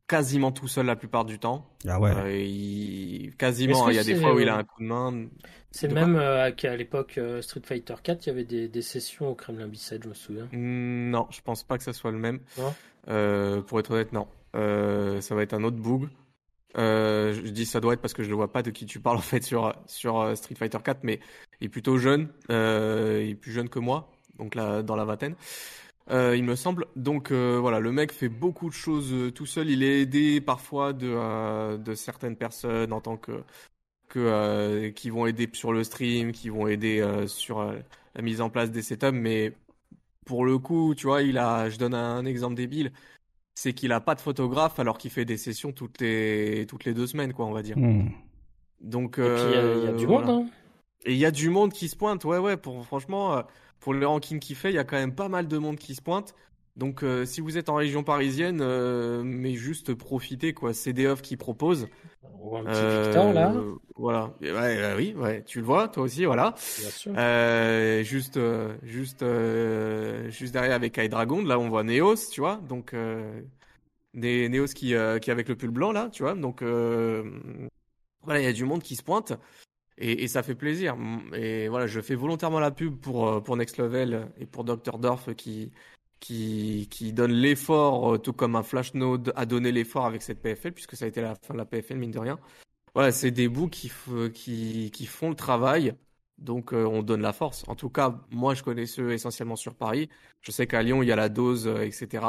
quasiment 0.09 0.53
tout 0.53 0.69
seul 0.69 0.87
la 0.87 0.97
plupart 0.97 1.25
du 1.25 1.39
temps. 1.39 1.69
Ah 1.87 2.01
ouais. 2.01 2.13
Euh, 2.17 2.37
il... 2.37 3.35
Quasiment, 3.37 3.89
il 3.89 3.97
y 3.97 3.99
a 3.99 4.05
des 4.05 4.17
fois 4.17 4.35
où 4.35 4.41
il 4.41 4.49
a 4.49 4.57
un 4.57 4.65
coup 4.65 4.83
de 4.83 4.87
main. 4.87 5.27
C'est 5.71 5.93
même 5.93 6.17
euh, 6.17 6.51
qu'à 6.53 6.77
l'époque 6.77 7.21
Street 7.41 7.63
Fighter 7.65 7.95
4, 8.03 8.27
il 8.27 8.29
y 8.29 8.33
avait 8.33 8.45
des, 8.45 8.69
des 8.69 8.83
sessions 8.83 9.29
au 9.29 9.35
Kremlin 9.35 9.69
Bicêtre, 9.69 10.05
je 10.05 10.09
me 10.09 10.15
souviens. 10.15 10.49
Hmm, 10.53 11.11
non, 11.11 11.27
je 11.31 11.41
pense 11.41 11.65
pas 11.65 11.77
que 11.77 11.85
ça 11.85 11.93
soit 11.93 12.13
le 12.13 12.19
même. 12.19 12.41
pour 13.65 13.81
être 13.81 13.91
honnête, 13.91 14.13
non. 14.13 14.29
ça 14.55 15.35
va 15.35 15.43
être 15.43 15.55
un 15.55 15.65
autre 15.65 15.77
boog. 15.77 16.09
je 16.77 17.49
dis 17.51 17.67
ça 17.67 17.81
doit 17.81 17.95
être 17.95 18.01
parce 18.01 18.15
que 18.15 18.23
je 18.23 18.31
ne 18.31 18.35
vois 18.35 18.53
pas 18.53 18.63
de 18.63 18.71
qui 18.71 18.87
tu 18.87 19.01
parles 19.01 19.17
en 19.19 19.21
fait 19.21 19.43
sur, 19.43 19.75
sur 19.87 20.37
Street 20.37 20.55
Fighter 20.55 20.79
4, 20.83 21.01
mais 21.03 21.21
il 21.61 21.67
est 21.67 21.71
plutôt 21.71 21.99
jeune. 21.99 22.29
il 22.49 23.31
est 23.31 23.39
plus 23.39 23.53
jeune 23.53 23.69
que 23.69 23.81
moi, 23.81 24.13
donc 24.39 24.55
là, 24.55 24.83
dans 24.83 24.97
la 24.97 25.05
vingtaine. 25.05 25.35
Euh, 26.11 26.37
il 26.37 26.45
me 26.45 26.55
semble. 26.55 26.87
Donc 26.95 27.31
euh, 27.31 27.59
voilà, 27.61 27.81
le 27.81 27.91
mec 27.93 28.13
fait 28.13 28.29
beaucoup 28.29 28.69
de 28.69 28.75
choses 28.75 29.13
euh, 29.13 29.33
tout 29.33 29.47
seul. 29.47 29.71
Il 29.71 29.83
est 29.83 30.03
aidé 30.03 30.41
parfois 30.41 30.93
de, 30.93 31.77
de 31.77 31.95
certaines 31.95 32.37
personnes 32.37 32.93
en 32.93 33.01
tant 33.01 33.17
que, 33.17 33.43
que 34.09 34.89
qui 34.91 35.11
vont 35.11 35.27
aider 35.27 35.49
sur 35.53 35.73
le 35.73 35.83
stream, 35.85 36.33
qui 36.33 36.49
vont 36.49 36.69
aider 36.69 37.05
sur 37.27 37.75
la 38.15 38.23
mise 38.23 38.41
en 38.41 38.51
place 38.51 38.71
des 38.71 38.83
setups. 38.83 39.11
Mais 39.13 39.53
pour 40.25 40.45
le 40.45 40.59
coup, 40.59 40.95
tu 40.95 41.07
vois, 41.07 41.23
il 41.23 41.39
a. 41.39 41.69
Je 41.71 41.79
donne 41.79 41.95
un 41.95 42.25
exemple 42.25 42.55
débile. 42.55 42.93
C'est 43.59 43.73
qu'il 43.73 43.91
a 43.93 44.01
pas 44.01 44.15
de 44.15 44.21
photographe 44.21 44.79
alors 44.79 44.99
qu'il 44.99 45.11
fait 45.11 45.25
des 45.25 45.39
sessions 45.39 45.73
toutes 45.73 46.01
les 46.01 46.67
toutes 46.69 46.85
les 46.85 46.93
deux 46.93 47.07
semaines, 47.07 47.33
quoi, 47.33 47.47
on 47.47 47.53
va 47.53 47.63
dire. 47.63 47.79
Hmm. 47.79 48.11
Donc. 48.81 49.19
Et 49.19 49.23
puis 49.23 49.43
il 49.55 49.85
y, 49.85 49.89
a 49.89 49.93
du 49.93 50.07
monde. 50.07 50.29
Hein. 50.29 50.47
Et 51.05 51.13
il 51.15 51.19
y 51.19 51.25
a 51.25 51.31
du 51.33 51.51
monde 51.51 51.73
qui 51.73 51.89
se 51.89 51.97
pointe. 51.97 52.25
Ouais, 52.25 52.39
ouais. 52.39 52.57
Pour 52.57 52.85
franchement 52.85 53.43
pour 53.81 53.95
le 53.95 54.07
ranking 54.07 54.41
qu'il 54.41 54.57
fait, 54.57 54.71
il 54.71 54.75
y 54.75 54.79
a 54.79 54.85
quand 54.85 54.97
même 54.97 55.15
pas 55.15 55.29
mal 55.29 55.49
de 55.49 55.59
monde 55.59 55.77
qui 55.77 55.95
se 55.95 56.03
pointe. 56.03 56.35
Donc 56.77 57.03
euh, 57.03 57.25
si 57.25 57.41
vous 57.41 57.57
êtes 57.57 57.71
en 57.71 57.77
région 57.77 58.03
parisienne, 58.03 58.61
euh, 58.61 59.23
mais 59.25 59.55
juste 59.55 59.95
profitez 59.95 60.53
quoi, 60.53 60.75
c'est 60.75 60.93
des 60.93 61.07
offres 61.07 61.23
qui 61.23 61.39
proposent. 61.39 61.89
un 62.25 62.65
petit 62.65 62.71
euh, 62.75 63.33
là. 63.33 63.55
Voilà, 63.95 64.35
ouais, 64.43 64.95
oui, 64.95 65.15
ouais, 65.17 65.43
tu 65.45 65.61
le 65.61 65.65
vois, 65.65 65.89
toi 65.89 66.03
aussi, 66.03 66.27
voilà. 66.27 66.55
Bien 66.79 66.91
sûr. 66.91 68.05
juste, 68.05 68.39
juste, 68.83 69.25
juste 70.29 70.53
derrière 70.53 70.75
avec 70.75 70.99
High 70.99 71.11
Dragon, 71.11 71.43
là 71.43 71.59
on 71.59 71.71
voit 71.71 71.83
Neos, 71.83 72.29
tu 72.31 72.43
vois, 72.43 72.57
donc 72.57 72.95
des 74.13 74.49
Neos 74.51 74.67
qui, 74.67 74.95
qui 75.23 75.31
avec 75.31 75.49
le 75.49 75.57
pull 75.57 75.71
blanc 75.71 75.93
là, 75.93 76.11
tu 76.13 76.25
vois, 76.25 76.35
donc 76.35 76.63
voilà, 76.63 78.41
il 78.41 78.45
y 78.45 78.49
a 78.49 78.53
du 78.53 78.65
monde 78.65 78.83
qui 78.83 78.97
se 78.97 79.03
pointe. 79.03 79.33
Et, 79.99 80.29
ça 80.29 80.43
fait 80.43 80.55
plaisir. 80.55 80.97
Et 81.35 81.69
voilà, 81.69 81.87
je 81.87 82.01
fais 82.01 82.15
volontairement 82.15 82.61
la 82.61 82.71
pub 82.71 82.99
pour, 82.99 83.29
euh, 83.29 83.41
pour 83.41 83.57
Next 83.57 83.79
Level 83.79 84.29
et 84.39 84.47
pour 84.47 84.65
Dr. 84.65 84.99
Dorf 84.99 85.35
qui, 85.35 85.73
qui, 86.21 86.89
qui 86.91 87.13
donne 87.13 87.33
l'effort, 87.33 88.15
euh, 88.15 88.19
tout 88.19 88.35
comme 88.35 88.57
un 88.57 88.63
Flash 88.63 88.93
Node 88.95 89.33
a 89.37 89.47
donné 89.47 89.73
l'effort 89.73 90.05
avec 90.05 90.23
cette 90.23 90.43
PFL, 90.43 90.73
puisque 90.73 90.97
ça 90.97 91.07
a 91.07 91.09
été 91.09 91.23
la 91.23 91.35
fin 91.35 91.55
de 91.55 91.59
la 91.59 91.65
PFL, 91.65 91.97
mine 91.97 92.11
de 92.11 92.19
rien. 92.19 92.39
Voilà, 92.95 93.11
c'est 93.11 93.31
des 93.31 93.49
bouts 93.49 93.69
qui, 93.69 93.91
qui, 94.35 94.91
qui 94.91 95.07
font 95.07 95.31
le 95.31 95.35
travail. 95.37 95.95
Donc 96.39 96.75
euh, 96.75 96.85
on 96.85 97.03
donne 97.03 97.23
la 97.23 97.33
force. 97.33 97.65
En 97.67 97.75
tout 97.75 97.89
cas, 97.89 98.21
moi 98.31 98.55
je 98.55 98.63
connais 98.63 98.85
ceux 98.87 99.13
essentiellement 99.13 99.57
sur 99.57 99.75
Paris. 99.75 100.11
Je 100.43 100.51
sais 100.51 100.67
qu'à 100.67 100.83
Lyon 100.83 101.03
il 101.03 101.09
y 101.09 101.13
a 101.13 101.17
la 101.17 101.31
dose, 101.31 101.67
etc. 101.67 102.27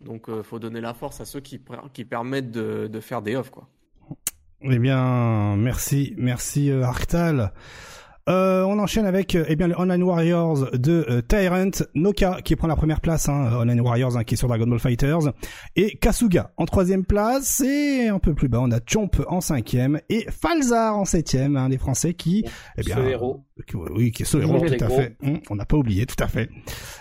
Donc 0.00 0.26
il 0.28 0.42
faut 0.42 0.58
donner 0.58 0.80
la 0.80 0.94
force 0.94 1.20
à 1.20 1.24
ceux 1.24 1.40
qui, 1.40 1.60
qui 1.92 2.04
permettent 2.04 2.50
de, 2.50 2.88
de 2.88 3.00
faire 3.00 3.22
des 3.22 3.36
offres 3.36 3.52
quoi. 3.52 3.68
Eh 4.66 4.78
bien, 4.78 5.56
merci, 5.56 6.14
merci 6.16 6.70
euh, 6.70 6.84
Arctal. 6.84 7.52
Euh, 8.26 8.62
on 8.62 8.78
enchaîne 8.78 9.04
avec 9.04 9.34
eh 9.34 9.54
bien 9.54 9.68
le 9.68 9.78
Online 9.78 10.02
Warriors 10.02 10.70
de 10.72 11.20
Tyrant, 11.28 11.70
Noka 11.94 12.38
qui 12.42 12.56
prend 12.56 12.68
la 12.68 12.76
première 12.76 13.02
place, 13.02 13.28
hein, 13.28 13.50
Online 13.60 13.82
Warriors 13.82 14.16
hein, 14.16 14.24
qui 14.24 14.34
est 14.34 14.36
sur 14.38 14.48
Dragon 14.48 14.66
Ball 14.66 14.78
Fighters, 14.78 15.32
et 15.76 15.98
Kasuga 15.98 16.50
en 16.56 16.64
troisième 16.64 17.04
place, 17.04 17.60
et 17.60 18.08
un 18.08 18.18
peu 18.18 18.32
plus 18.32 18.48
bas 18.48 18.60
on 18.62 18.70
a 18.70 18.80
Chomp 18.80 19.10
en 19.28 19.42
cinquième 19.42 20.00
et 20.08 20.24
Falzar 20.30 20.96
en 20.96 21.04
septième, 21.04 21.56
hein, 21.56 21.68
les 21.68 21.76
Français 21.76 22.14
qui, 22.14 22.46
eh 22.78 22.82
bien, 22.82 22.96
ce 22.96 23.02
héros. 23.02 23.44
oui, 23.94 24.10
qui 24.10 24.22
est 24.22 24.26
ce 24.26 24.38
héros 24.38 24.66
tout 24.66 24.84
à 24.84 24.88
fait. 24.88 25.16
Hum, 25.22 25.40
on 25.50 25.56
n'a 25.56 25.66
pas 25.66 25.76
oublié, 25.76 26.06
tout 26.06 26.22
à 26.22 26.26
fait. 26.26 26.48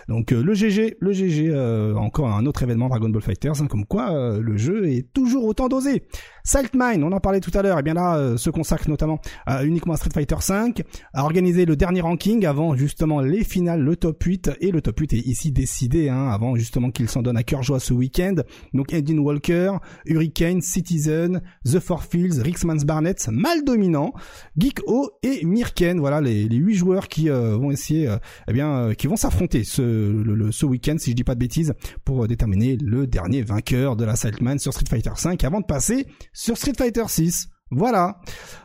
Donc 0.09 0.31
le 0.31 0.53
GG, 0.53 0.97
le 0.99 1.13
GG, 1.13 1.55
encore 1.95 2.27
un 2.27 2.45
autre 2.45 2.63
événement 2.63 2.89
Dragon 2.89 3.07
Ball 3.07 3.21
Fighters, 3.21 3.61
hein, 3.61 3.67
comme 3.67 3.85
quoi 3.85 4.37
le 4.37 4.57
jeu 4.57 4.89
est 4.89 5.13
toujours 5.13 5.45
autant 5.45 5.69
dosé. 5.69 6.03
Saltmine, 6.43 7.05
on 7.05 7.11
en 7.13 7.21
parlait 7.21 7.39
tout 7.39 7.51
à 7.53 7.61
l'heure, 7.61 7.79
et 7.79 7.83
bien 7.83 7.93
là 7.93 8.17
euh, 8.17 8.35
se 8.35 8.49
consacre 8.49 8.89
notamment 8.89 9.19
uniquement 9.63 9.93
à 9.93 9.97
Street 9.97 10.09
Fighter 10.13 10.35
V, 10.45 10.83
a 11.13 11.23
organisé 11.23 11.65
le 11.65 11.75
dernier 11.75 12.01
ranking 12.01 12.45
avant 12.45 12.75
justement 12.75 13.21
les 13.21 13.43
finales, 13.43 13.81
le 13.81 13.95
top 13.95 14.23
8, 14.23 14.51
et 14.61 14.71
le 14.71 14.81
top 14.81 14.99
8 14.99 15.13
est 15.13 15.27
ici 15.27 15.51
décidé, 15.51 16.09
hein, 16.09 16.27
avant 16.29 16.55
justement 16.55 16.89
qu'il 16.89 17.07
s'en 17.07 17.21
donne 17.21 17.37
à 17.37 17.43
cœur 17.43 17.61
joie 17.61 17.79
ce 17.79 17.93
week-end. 17.93 18.35
Donc 18.73 18.93
Edwin 18.93 19.19
Walker, 19.19 19.73
Hurricane, 20.05 20.61
Citizen, 20.61 21.41
The 21.65 21.79
Four 21.79 22.03
Fields, 22.03 22.41
Rixmans 22.41 22.83
Barnett, 22.83 23.27
mal 23.31 23.63
dominant, 23.63 24.13
Geek 24.57 24.79
O 24.87 25.11
et 25.21 25.45
Mirken, 25.45 25.99
voilà 25.99 26.19
les, 26.19 26.47
les 26.47 26.57
8 26.57 26.73
joueurs 26.73 27.07
qui 27.07 27.29
euh, 27.29 27.57
vont 27.57 27.69
essayer, 27.69 28.07
euh, 28.07 28.17
eh 28.47 28.53
bien, 28.53 28.93
qui 28.97 29.05
vont 29.05 29.15
s'affronter 29.15 29.63
ce, 29.63 30.65
week-end, 30.65 30.95
si 30.97 31.11
je 31.11 31.15
dis 31.15 31.23
pas 31.23 31.35
de 31.35 31.39
bêtises, 31.39 31.73
pour 32.05 32.27
déterminer 32.27 32.75
le 32.77 33.05
dernier 33.05 33.43
vainqueur 33.43 33.95
de 33.95 34.03
la 34.03 34.15
Saltman 34.15 34.57
sur 34.57 34.73
Street 34.73 34.85
Fighter 34.89 35.11
V, 35.23 35.37
avant 35.43 35.61
de 35.61 35.65
passer 35.65 36.07
sur 36.33 36.57
Street 36.57 36.73
Fighter 36.75 37.03
6. 37.07 37.52
Voilà. 37.75 38.19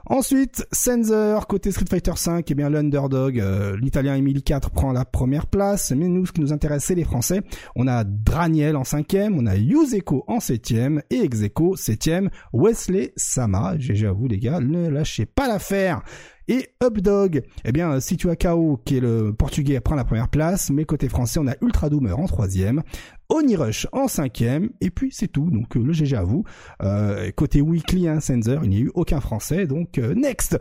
Ensuite, 0.06 0.66
Sensor, 0.72 1.46
côté 1.46 1.70
Street 1.70 1.84
Fighter 1.88 2.12
5, 2.16 2.50
eh 2.50 2.54
bien 2.54 2.70
l'underdog, 2.70 3.38
euh, 3.38 3.76
l'italien 3.76 4.14
Emily 4.14 4.42
4 4.42 4.70
prend 4.70 4.92
la 4.92 5.04
première 5.04 5.46
place. 5.46 5.92
Mais 5.92 6.08
nous, 6.08 6.26
ce 6.26 6.32
qui 6.32 6.40
nous 6.40 6.52
intéresse, 6.52 6.84
c'est 6.84 6.94
les 6.94 7.04
Français. 7.04 7.42
On 7.76 7.86
a 7.86 8.04
Draniel 8.04 8.76
en 8.76 8.84
cinquième, 8.84 9.36
on 9.38 9.46
a 9.46 9.56
Yuzeko 9.56 10.24
en 10.26 10.40
septième 10.40 11.02
et 11.10 11.20
Execo 11.20 11.76
septième. 11.76 12.30
Wesley 12.52 13.12
Sama, 13.16 13.76
GG 13.78 14.06
à 14.06 14.14
les 14.28 14.38
gars, 14.38 14.60
ne 14.60 14.88
lâchez 14.88 15.26
pas 15.26 15.48
l'affaire. 15.48 16.02
Et 16.48 16.70
Updog, 16.82 17.42
eh 17.64 17.72
bien, 17.72 18.00
Situa 18.00 18.34
Kao, 18.34 18.80
qui 18.84 18.96
est 18.96 19.00
le 19.00 19.34
portugais, 19.34 19.80
prend 19.80 19.94
la 19.94 20.04
première 20.04 20.28
place, 20.28 20.70
mais 20.70 20.86
côté 20.86 21.10
français, 21.10 21.38
on 21.38 21.46
a 21.46 21.54
Ultra 21.60 21.90
Doomer 21.90 22.18
en 22.18 22.26
troisième, 22.26 22.82
Onirush 23.28 23.86
en 23.92 24.08
cinquième, 24.08 24.70
et 24.80 24.88
puis 24.88 25.10
c'est 25.12 25.28
tout, 25.28 25.50
donc 25.50 25.76
euh, 25.76 25.82
le 25.82 25.92
GG 25.92 26.16
à 26.16 26.22
vous. 26.22 26.44
Euh, 26.82 27.30
côté 27.32 27.60
Weekly, 27.60 28.08
hein, 28.08 28.20
Sensor, 28.20 28.64
il 28.64 28.70
n'y 28.70 28.76
a 28.76 28.80
eu 28.80 28.90
aucun 28.94 29.20
français, 29.20 29.66
donc 29.66 29.98
euh, 29.98 30.14
next 30.14 30.58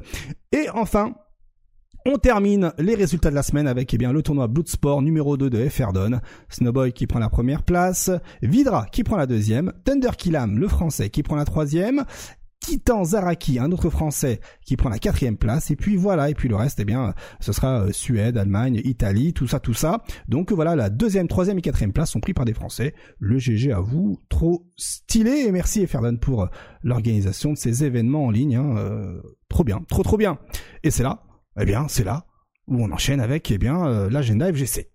Et 0.51 0.67
enfin, 0.74 1.15
on 2.06 2.17
termine 2.17 2.74
les 2.77 2.96
résultats 2.96 3.29
de 3.29 3.36
la 3.36 3.44
semaine 3.44 3.67
avec 3.67 3.94
eh 3.94 3.98
bien 3.98 4.12
le 4.12 4.22
tournoi 4.22 4.48
Bloodsport 4.48 5.01
numéro 5.01 5.38
2 5.38 5.50
de 5.50 5.70
Ferdon. 5.70 6.20
Snowboy 6.50 6.91
qui 6.91 7.08
prend 7.08 7.20
la 7.20 7.29
première 7.29 7.63
place, 7.63 8.12
Vidra 8.41 8.86
qui 8.91 9.03
prend 9.03 9.15
la 9.17 9.25
deuxième, 9.25 9.72
Thunder 9.86 10.12
Killam 10.17 10.58
le 10.58 10.67
français 10.67 11.10
qui 11.10 11.24
prend 11.24 11.36
la 11.36 11.46
troisième, 11.46 12.03
Titan 12.60 13.04
Zaraki, 13.04 13.60
un 13.60 13.72
autre 13.72 13.90
Français 13.90 14.40
qui 14.66 14.76
prend 14.76 14.90
la 14.90 15.00
quatrième 15.00 15.38
place. 15.38 15.72
Et 15.72 15.76
puis 15.76 15.96
voilà, 15.96 16.30
et 16.30 16.34
puis 16.34 16.50
le 16.50 16.56
reste, 16.56 16.80
eh 16.80 16.86
bien, 16.86 17.14
ce 17.40 17.54
sera 17.54 17.84
euh, 17.84 17.92
Suède, 17.92 18.38
Allemagne, 18.38 18.82
Italie, 18.84 19.34
tout 19.34 19.48
ça, 19.48 19.60
tout 19.60 19.74
ça. 19.74 20.04
Donc 20.28 20.52
voilà, 20.52 20.76
la 20.76 20.90
deuxième, 20.90 21.28
troisième 21.28 21.58
et 21.60 21.62
quatrième 21.62 21.94
place 21.94 22.12
sont 22.12 22.20
pris 22.20 22.34
par 22.34 22.46
des 22.46 22.54
Français. 22.54 22.94
Le 23.20 23.38
GG 23.38 23.72
à 23.72 23.80
vous, 23.80 24.20
trop 24.30 24.66
stylé. 24.76 25.46
Et 25.48 25.52
merci 25.52 25.82
Efferdan 25.82 26.18
pour 26.18 26.44
euh, 26.44 26.48
l'organisation 26.84 27.54
de 27.54 27.58
ces 27.58 27.84
événements 27.84 28.26
en 28.26 28.32
ligne. 28.32 28.56
Hein. 28.56 28.76
Euh, 28.78 29.22
trop 29.50 29.64
bien, 29.64 29.82
trop 29.88 30.04
trop 30.04 30.18
bien. 30.18 30.38
Et 30.84 30.92
c'est 30.92 31.04
là, 31.04 31.24
eh 31.60 31.66
bien, 31.66 31.88
c'est 31.88 32.04
là 32.04 32.26
où 32.68 32.84
on 32.84 32.92
enchaîne 32.92 33.22
avec, 33.22 33.50
eh 33.50 33.58
bien, 33.58 34.10
l'agenda 34.10 34.52
FGC. 34.52 34.92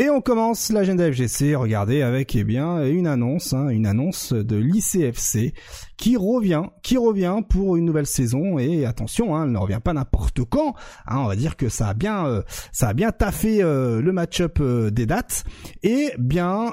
Et 0.00 0.08
on 0.08 0.22
commence 0.22 0.72
l'agenda 0.72 1.12
FGC, 1.12 1.54
regardez, 1.56 2.00
avec 2.00 2.34
eh 2.34 2.42
bien 2.42 2.86
une 2.86 3.06
annonce, 3.06 3.52
hein, 3.52 3.68
une 3.68 3.84
annonce 3.84 4.32
de 4.32 4.56
l'ICFC 4.56 5.52
qui 5.98 6.16
revient, 6.16 6.62
qui 6.82 6.96
revient 6.96 7.40
pour 7.46 7.76
une 7.76 7.84
nouvelle 7.84 8.06
saison 8.06 8.58
et 8.58 8.86
attention, 8.86 9.36
hein, 9.36 9.44
elle 9.44 9.52
ne 9.52 9.58
revient 9.58 9.80
pas 9.84 9.92
n'importe 9.92 10.42
quand. 10.44 10.74
Hein, 11.06 11.18
on 11.18 11.26
va 11.26 11.36
dire 11.36 11.58
que 11.58 11.68
ça 11.68 11.88
a 11.88 11.94
bien, 11.94 12.26
euh, 12.26 12.42
ça 12.72 12.88
a 12.88 12.94
bien 12.94 13.12
taffé 13.12 13.62
euh, 13.62 14.00
le 14.00 14.10
match-up 14.10 14.56
euh, 14.62 14.88
des 14.88 15.04
dates 15.04 15.44
et 15.82 16.12
bien 16.18 16.72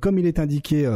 comme 0.00 0.18
il 0.18 0.26
est 0.26 0.40
indiqué 0.40 0.88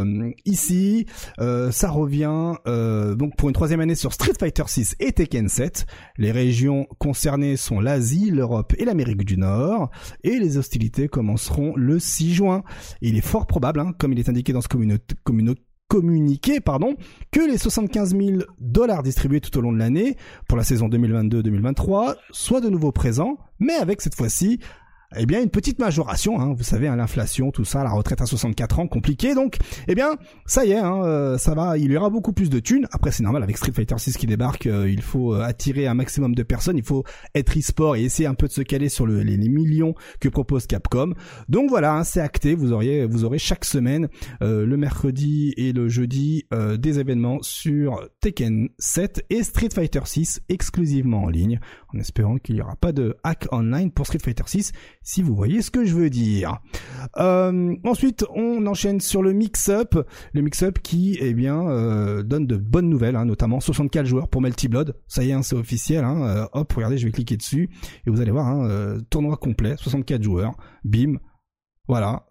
ici, 0.45 1.07
ça 1.39 1.91
revient 1.91 2.55
donc 2.67 3.37
pour 3.37 3.49
une 3.49 3.55
troisième 3.55 3.81
année 3.81 3.95
sur 3.95 4.13
Street 4.13 4.33
Fighter 4.39 4.65
6 4.67 4.97
et 4.99 5.13
Tekken 5.13 5.49
7. 5.49 5.87
Les 6.17 6.33
régions 6.33 6.87
concernées 6.99 7.57
sont 7.57 7.81
l'Asie, 7.81 8.31
l'Europe 8.31 8.75
et 8.79 8.85
l'Amérique 8.85 9.25
du 9.25 9.37
Nord 9.37 9.91
et 10.25 10.39
les 10.39 10.57
hostilités 10.57 11.09
commenceront 11.09 11.68
le 11.77 11.99
6 11.99 12.35
juin. 12.35 12.63
il 13.01 13.17
est 13.17 13.23
fort 13.23 13.47
probable, 13.47 13.81
hein, 13.81 13.93
comme 13.99 14.13
il 14.13 14.19
est 14.19 14.29
indiqué 14.29 14.53
dans 14.53 14.61
ce 14.61 14.69
communiqué, 15.89 16.61
que 17.33 17.41
les 17.41 17.59
75 17.59 18.17
000 18.17 18.43
dollars 18.61 19.03
distribués 19.03 19.41
tout 19.41 19.57
au 19.59 19.61
long 19.61 19.73
de 19.73 19.79
l'année 19.79 20.17
pour 20.47 20.59
la 20.59 20.65
saison 20.65 20.89
2022-2023 20.89 22.17
soient 22.31 22.61
de 22.61 22.69
nouveau 22.69 22.93
présents, 22.93 23.39
mais 23.59 23.75
avec 23.75 24.01
cette 24.01 24.15
fois-ci 24.15 24.61
eh 25.17 25.25
bien 25.25 25.43
une 25.43 25.49
petite 25.49 25.79
majoration, 25.79 26.39
hein, 26.39 26.53
vous 26.55 26.63
savez, 26.63 26.87
hein, 26.87 26.97
l'inflation, 26.97 27.51
tout 27.51 27.65
ça, 27.65 27.83
la 27.83 27.91
retraite 27.91 28.21
à 28.21 28.27
64 28.27 28.81
ans, 28.81 28.87
compliqué, 28.87 29.35
donc, 29.35 29.57
eh 29.87 29.95
bien, 29.95 30.17
ça 30.45 30.67
y 30.67 30.73
est, 30.73 30.79
hein, 30.79 31.03
euh, 31.03 31.39
ça 31.39 31.55
va, 31.55 31.79
il 31.79 31.91
y 31.91 31.97
aura 31.97 32.11
beaucoup 32.11 32.35
plus 32.35 32.51
de 32.51 32.61
thunes. 32.61 32.87
Après, 32.93 33.11
c'est 33.11 33.23
normal, 33.23 33.43
avec 33.43 33.57
Street 33.57 33.73
Fighter 33.73 33.95
6 33.97 34.19
qui 34.19 34.27
débarque, 34.27 34.67
euh, 34.67 34.91
il 34.91 35.01
faut 35.01 35.35
euh, 35.35 35.41
attirer 35.41 35.87
un 35.87 35.95
maximum 35.95 36.35
de 36.35 36.43
personnes, 36.43 36.77
il 36.77 36.85
faut 36.85 37.05
être 37.35 37.59
e-sport 37.59 37.97
et 37.97 38.05
essayer 38.05 38.27
un 38.27 38.35
peu 38.35 38.49
de 38.49 38.53
se 38.53 38.61
caler 38.61 38.91
sur 38.91 39.07
le, 39.07 39.23
les, 39.23 39.39
millions 39.39 39.95
que 40.21 40.29
propose 40.29 40.67
Capcom. 40.67 41.15
Donc 41.49 41.71
voilà, 41.71 41.95
hein, 41.95 42.05
c'est 42.05 42.21
acté, 42.21 42.55
vous 42.55 42.73
auriez, 42.73 43.07
vous 43.07 43.25
aurez 43.25 43.39
chaque 43.39 43.65
semaine, 43.65 44.09
le 44.43 44.77
mercredi 44.77 45.55
et 45.57 45.73
le 45.73 45.89
jeudi, 45.89 46.45
des 46.79 46.99
événements 46.99 47.39
sur 47.41 48.07
Tekken 48.21 48.69
7 48.79 49.25
et 49.31 49.43
Street 49.43 49.71
Fighter 49.73 50.01
6 50.05 50.43
exclusivement 50.51 51.23
en 51.23 51.29
ligne, 51.29 51.61
en 51.95 51.99
espérant 51.99 52.37
qu'il 52.37 52.57
n'y 52.57 52.61
aura 52.61 52.77
pas 52.77 52.93
de 52.93 53.17
hack 53.25 53.47
online 53.53 53.91
pour 53.91 54.07
Street 54.07 54.19
Fighter 54.19 54.45
6 54.45 54.73
si 55.09 55.23
vous 55.23 55.35
voyez 55.35 55.63
ce 55.63 55.71
que 55.71 55.87
je 55.87 55.95
veux 55.95 56.11
dire. 56.11 56.59
Euh, 57.17 57.75
ensuite, 57.83 58.27
on 58.35 58.67
enchaîne 58.67 59.01
sur 59.01 59.23
le 59.23 59.33
mix-up, 59.33 59.95
le 60.35 60.43
mix-up 60.43 60.81
qui, 60.81 61.17
eh 61.19 61.33
bien, 61.33 61.67
euh, 61.67 62.23
donne 62.23 62.47
de 62.47 62.59
bonnes 62.59 62.91
nouvelles, 62.91 63.17
hein, 63.17 63.25
notamment 63.25 63.59
64 63.59 64.05
joueurs 64.05 64.29
pour 64.29 64.43
Melty 64.43 64.69
Blood. 64.69 64.95
Ça 65.07 65.25
y 65.25 65.31
est, 65.31 65.33
hein, 65.33 65.41
c'est 65.41 65.57
officiel. 65.57 66.05
Hein, 66.05 66.23
euh, 66.25 66.47
hop, 66.53 66.71
regardez, 66.75 66.99
je 66.99 67.07
vais 67.07 67.13
cliquer 67.13 67.39
dessus 67.39 67.71
et 68.07 68.11
vous 68.11 68.21
allez 68.21 68.31
voir, 68.31 68.49
hein, 68.49 68.99
tournoi 69.09 69.39
complet, 69.39 69.77
64 69.79 70.23
joueurs, 70.23 70.53
bim. 70.85 71.15
Voilà, 71.89 72.27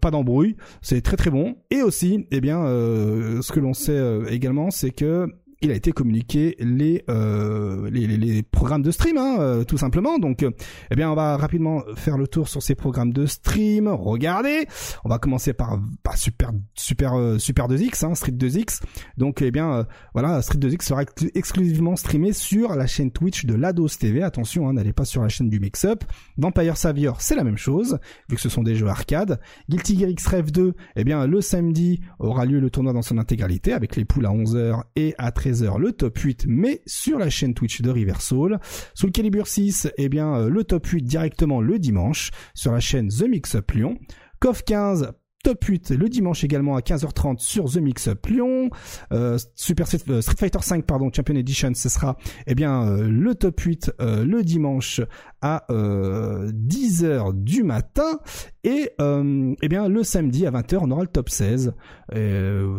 pas 0.00 0.12
d'embrouille, 0.12 0.54
c'est 0.82 1.00
très 1.00 1.16
très 1.16 1.30
bon. 1.30 1.56
Et 1.72 1.82
aussi, 1.82 2.28
eh 2.30 2.40
bien, 2.40 2.66
ce 2.66 3.50
que 3.50 3.58
l'on 3.58 3.74
sait 3.74 4.00
également, 4.28 4.70
c'est 4.70 4.92
que 4.92 5.26
il 5.62 5.70
a 5.70 5.74
été 5.74 5.92
communiqué 5.92 6.54
les, 6.58 7.02
euh, 7.08 7.88
les, 7.90 8.06
les, 8.06 8.42
programmes 8.42 8.82
de 8.82 8.90
stream, 8.90 9.16
hein, 9.16 9.36
euh, 9.40 9.64
tout 9.64 9.78
simplement. 9.78 10.18
Donc, 10.18 10.42
euh, 10.42 10.50
eh 10.90 10.96
bien, 10.96 11.10
on 11.10 11.14
va 11.14 11.36
rapidement 11.36 11.82
faire 11.96 12.18
le 12.18 12.28
tour 12.28 12.48
sur 12.48 12.62
ces 12.62 12.74
programmes 12.74 13.12
de 13.12 13.24
stream. 13.24 13.88
Regardez, 13.88 14.66
on 15.04 15.08
va 15.08 15.18
commencer 15.18 15.54
par, 15.54 15.78
Super 16.14 16.52
Super 16.74 17.38
Super 17.38 17.68
2X, 17.68 18.04
hein, 18.04 18.14
Street 18.14 18.32
2X. 18.32 18.82
Donc, 19.16 19.42
eh 19.42 19.50
bien, 19.50 19.86
voilà, 20.12 20.42
Street 20.42 20.58
2X 20.58 20.82
sera 20.82 21.02
exclusivement 21.34 21.96
streamé 21.96 22.32
sur 22.32 22.74
la 22.74 22.86
chaîne 22.86 23.10
Twitch 23.10 23.46
de 23.46 23.54
Lados 23.54 23.98
TV. 23.98 24.22
Attention, 24.22 24.68
hein, 24.68 24.74
n'allez 24.74 24.92
pas 24.92 25.04
sur 25.04 25.22
la 25.22 25.28
chaîne 25.28 25.48
du 25.48 25.60
Mix-Up. 25.60 26.04
Vampire 26.36 26.76
Savior, 26.76 27.20
c'est 27.20 27.34
la 27.34 27.44
même 27.44 27.58
chose, 27.58 27.98
vu 28.28 28.36
que 28.36 28.42
ce 28.42 28.48
sont 28.48 28.62
des 28.62 28.74
jeux 28.74 28.88
arcade. 28.88 29.40
Guilty 29.68 29.98
Gear 29.98 30.10
X 30.10 30.26
Rev 30.26 30.50
2, 30.50 30.74
eh 30.96 31.04
bien, 31.04 31.26
le 31.26 31.40
samedi 31.40 32.00
aura 32.18 32.44
lieu 32.44 32.60
le 32.60 32.70
tournoi 32.70 32.92
dans 32.92 33.02
son 33.02 33.18
intégralité 33.18 33.72
avec 33.72 33.96
les 33.96 34.04
poules 34.04 34.26
à 34.26 34.30
11h 34.30 34.82
et 34.96 35.14
à 35.18 35.32
13 35.46 35.70
le 35.78 35.92
top 35.92 36.18
8, 36.18 36.46
mais 36.48 36.82
sur 36.86 37.20
la 37.20 37.30
chaîne 37.30 37.54
Twitch 37.54 37.80
de 37.80 37.90
Riversoul. 37.90 38.58
Sous 38.94 39.06
le 39.06 39.12
calibre 39.12 39.46
6, 39.46 39.88
eh 39.96 40.08
bien, 40.08 40.34
euh, 40.34 40.48
le 40.48 40.64
top 40.64 40.86
8 40.86 41.02
directement 41.02 41.60
le 41.60 41.78
dimanche 41.78 42.32
sur 42.52 42.72
la 42.72 42.80
chaîne 42.80 43.08
The 43.08 43.28
Mix 43.28 43.54
Up 43.54 43.70
Lyon. 43.70 43.96
KOF 44.40 44.64
15 44.64 45.12
top 45.46 45.62
8 45.62 45.90
le 45.92 46.08
dimanche 46.08 46.42
également 46.42 46.74
à 46.74 46.80
15h30 46.80 47.38
sur 47.38 47.70
The 47.70 47.76
Mix 47.76 48.08
Up 48.08 48.26
Lyon. 48.26 48.68
Euh, 49.12 49.38
Super 49.54 49.86
euh, 50.08 50.20
Street, 50.20 50.36
Fighter 50.36 50.58
5 50.60 50.84
pardon 50.84 51.08
Champion 51.14 51.36
Edition 51.36 51.70
ce 51.72 51.88
sera 51.88 52.16
eh 52.48 52.56
bien 52.56 52.96
le 52.96 53.32
top 53.36 53.60
8 53.60 53.92
le 54.00 54.42
dimanche 54.42 55.00
à 55.42 55.64
10h 55.70 57.32
du 57.44 57.62
matin 57.62 58.18
et 58.64 58.90
eh 58.98 59.68
bien 59.68 59.88
le 59.88 60.02
samedi 60.02 60.46
à 60.46 60.50
20h 60.50 60.78
on 60.80 60.90
aura 60.90 61.02
le 61.02 61.06
top 61.06 61.28
16 61.28 61.74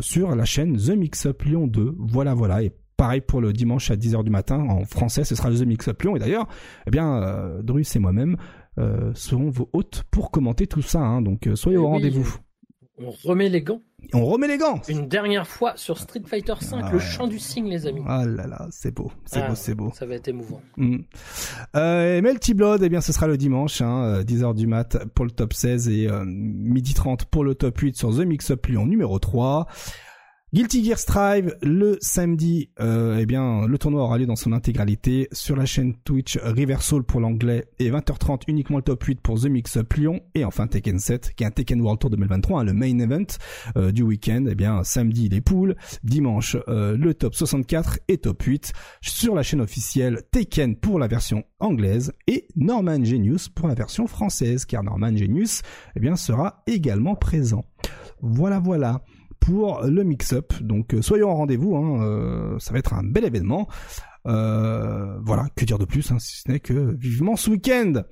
sur 0.01 0.35
la 0.35 0.43
chaîne 0.43 0.75
The 0.75 0.89
Mix 0.89 1.25
Up 1.25 1.41
Lyon 1.43 1.67
2. 1.67 1.95
Voilà 1.97 2.33
voilà 2.33 2.63
et 2.63 2.73
Pareil 2.97 3.21
pour 3.21 3.41
le 3.41 3.53
dimanche 3.53 3.91
à 3.91 3.95
10h 3.95 4.23
du 4.23 4.31
matin, 4.31 4.57
en 4.57 4.83
français 4.83 5.23
ce 5.23 5.35
sera 5.35 5.51
The 5.51 5.61
Mix 5.61 5.87
Up 5.87 6.01
Lyon. 6.01 6.15
Et 6.15 6.19
d'ailleurs, 6.19 6.47
eh 6.87 6.89
bien, 6.89 7.61
Drus 7.61 7.95
et 7.95 7.99
moi-même 7.99 8.37
seront 9.13 9.51
vos 9.51 9.69
hôtes 9.71 10.03
pour 10.09 10.31
commenter 10.31 10.65
tout 10.65 10.81
ça. 10.81 10.99
Hein. 10.99 11.21
donc 11.21 11.47
soyez 11.55 11.77
au 11.77 11.87
rendez-vous 11.87 12.39
on 12.99 13.11
remet 13.11 13.49
les 13.49 13.61
gants 13.61 13.81
on 14.13 14.25
remet 14.25 14.47
les 14.47 14.57
gants. 14.57 14.79
Une 14.87 15.07
dernière 15.07 15.47
fois 15.47 15.73
sur 15.75 15.97
Street 15.97 16.21
Fighter 16.25 16.53
V, 16.61 16.67
ah 16.73 16.91
le 16.91 16.99
chant 16.99 17.27
du 17.27 17.39
signe, 17.39 17.67
les 17.67 17.87
amis. 17.87 18.03
Ah 18.07 18.25
là 18.25 18.45
là, 18.45 18.67
c'est 18.69 18.93
beau, 18.93 19.11
c'est 19.25 19.39
beau, 19.39 19.45
ah, 19.49 19.55
c'est 19.55 19.75
beau. 19.75 19.91
Ça 19.93 20.05
va 20.05 20.15
être 20.15 20.27
émouvant. 20.27 20.61
Mm. 20.77 20.97
Euh, 21.75 22.21
Melty 22.21 22.53
Blood, 22.53 22.83
eh 22.83 22.89
bien, 22.89 23.01
ce 23.01 23.11
sera 23.11 23.27
le 23.27 23.37
dimanche, 23.37 23.81
hein, 23.81 24.21
10h 24.21 24.51
euh, 24.51 24.53
du 24.53 24.67
mat 24.67 24.97
pour 25.15 25.25
le 25.25 25.31
top 25.31 25.53
16 25.53 25.89
et 25.89 26.07
euh, 26.07 26.23
midi 26.25 26.93
30 26.93 27.25
pour 27.25 27.43
le 27.43 27.55
top 27.55 27.77
8 27.77 27.97
sur 27.97 28.15
The 28.15 28.19
Mix 28.19 28.51
Up 28.51 28.65
Lyon 28.67 28.85
numéro 28.85 29.17
3. 29.17 29.67
Guilty 30.53 30.85
Gear 30.85 30.97
Strive 30.97 31.57
le 31.61 31.97
samedi, 31.99 32.69
euh, 32.79 33.17
eh 33.19 33.25
bien 33.25 33.67
le 33.67 33.77
tournoi 33.77 34.03
aura 34.03 34.17
lieu 34.17 34.25
dans 34.25 34.37
son 34.37 34.53
intégralité 34.53 35.27
sur 35.33 35.57
la 35.57 35.65
chaîne 35.65 35.93
Twitch 36.05 36.37
Reversal 36.37 37.03
pour 37.03 37.19
l'anglais 37.19 37.65
et 37.79 37.91
20h30 37.91 38.43
uniquement 38.47 38.77
le 38.77 38.83
top 38.83 39.03
8 39.03 39.19
pour 39.19 39.41
The 39.41 39.47
Mix 39.47 39.75
Up 39.75 39.91
Lyon 39.95 40.21
et 40.35 40.45
enfin 40.45 40.67
Tekken 40.67 40.99
7 40.99 41.33
qui 41.35 41.43
est 41.43 41.47
un 41.47 41.51
Tekken 41.51 41.81
World 41.81 41.99
Tour 41.99 42.11
2023, 42.11 42.61
hein, 42.61 42.63
le 42.63 42.71
main 42.71 42.97
event 42.97 43.25
euh, 43.75 43.91
du 43.91 44.03
week-end. 44.03 44.45
Eh 44.49 44.55
bien 44.55 44.85
samedi 44.85 45.27
les 45.27 45.41
poules, 45.41 45.75
dimanche 46.05 46.55
euh, 46.69 46.95
le 46.95 47.13
top 47.13 47.35
64 47.35 47.99
et 48.07 48.17
top 48.17 48.41
8 48.41 48.71
sur 49.01 49.35
la 49.35 49.43
chaîne 49.43 49.59
officielle 49.59 50.21
Tekken 50.31 50.77
pour 50.77 50.97
la 50.97 51.07
version 51.07 51.43
anglaise 51.59 52.13
et 52.25 52.47
Norman 52.55 53.03
Genius 53.03 53.49
pour 53.49 53.67
la 53.67 53.73
version 53.73 54.07
française 54.07 54.63
car 54.63 54.81
Norman 54.81 55.13
Genius 55.13 55.61
eh 55.97 55.99
bien 55.99 56.15
sera 56.15 56.63
également 56.67 57.15
présent. 57.15 57.65
Voilà 58.21 58.59
voilà 58.59 59.03
pour 59.39 59.81
le 59.83 60.03
mix-up. 60.03 60.53
Donc 60.61 60.93
euh, 60.93 61.01
soyons 61.01 61.31
au 61.31 61.35
rendez-vous, 61.35 61.75
hein, 61.75 62.03
euh, 62.03 62.59
ça 62.59 62.73
va 62.73 62.79
être 62.79 62.93
un 62.93 63.03
bel 63.03 63.25
événement. 63.25 63.67
Euh, 64.25 65.17
voilà, 65.23 65.47
que 65.55 65.65
dire 65.65 65.77
de 65.77 65.85
plus, 65.85 66.11
hein, 66.11 66.19
si 66.19 66.41
ce 66.41 66.51
n'est 66.51 66.59
que 66.59 66.95
vivement 66.97 67.35
ce 67.35 67.49
week-end. 67.49 68.03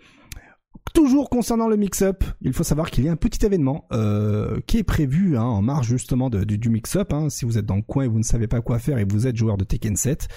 Toujours 0.94 1.30
concernant 1.30 1.68
le 1.68 1.78
mix-up, 1.78 2.24
il 2.42 2.54
faut 2.54 2.64
savoir 2.64 2.92
qu'il 2.92 3.04
y 3.06 3.10
a 3.10 3.12
un 3.12 3.18
petit 3.18 3.46
événement 3.46 3.88
qui 4.68 4.78
est 4.78 4.84
prévu 4.84 5.36
hein, 5.36 5.44
en 5.44 5.62
marge 5.62 5.88
justement 5.88 6.30
du, 6.30 6.70
mix-up. 6.70 7.14
si 7.30 7.44
vous 7.44 7.58
êtes 7.58 7.66
dans 7.66 7.78
le 7.78 7.82
coin 7.82 8.04
et 8.04 8.08
vous 8.08 8.20
ne 8.20 8.24
savez 8.24 8.48
pas 8.48 8.62
quoi 8.62 8.78
faire 8.78 8.98
et 8.98 9.06
vous 9.06 9.26
êtes 9.26 9.36
joueur 9.36 9.58
de 9.58 9.64
Tekken 9.64 9.96
7, 9.96 10.28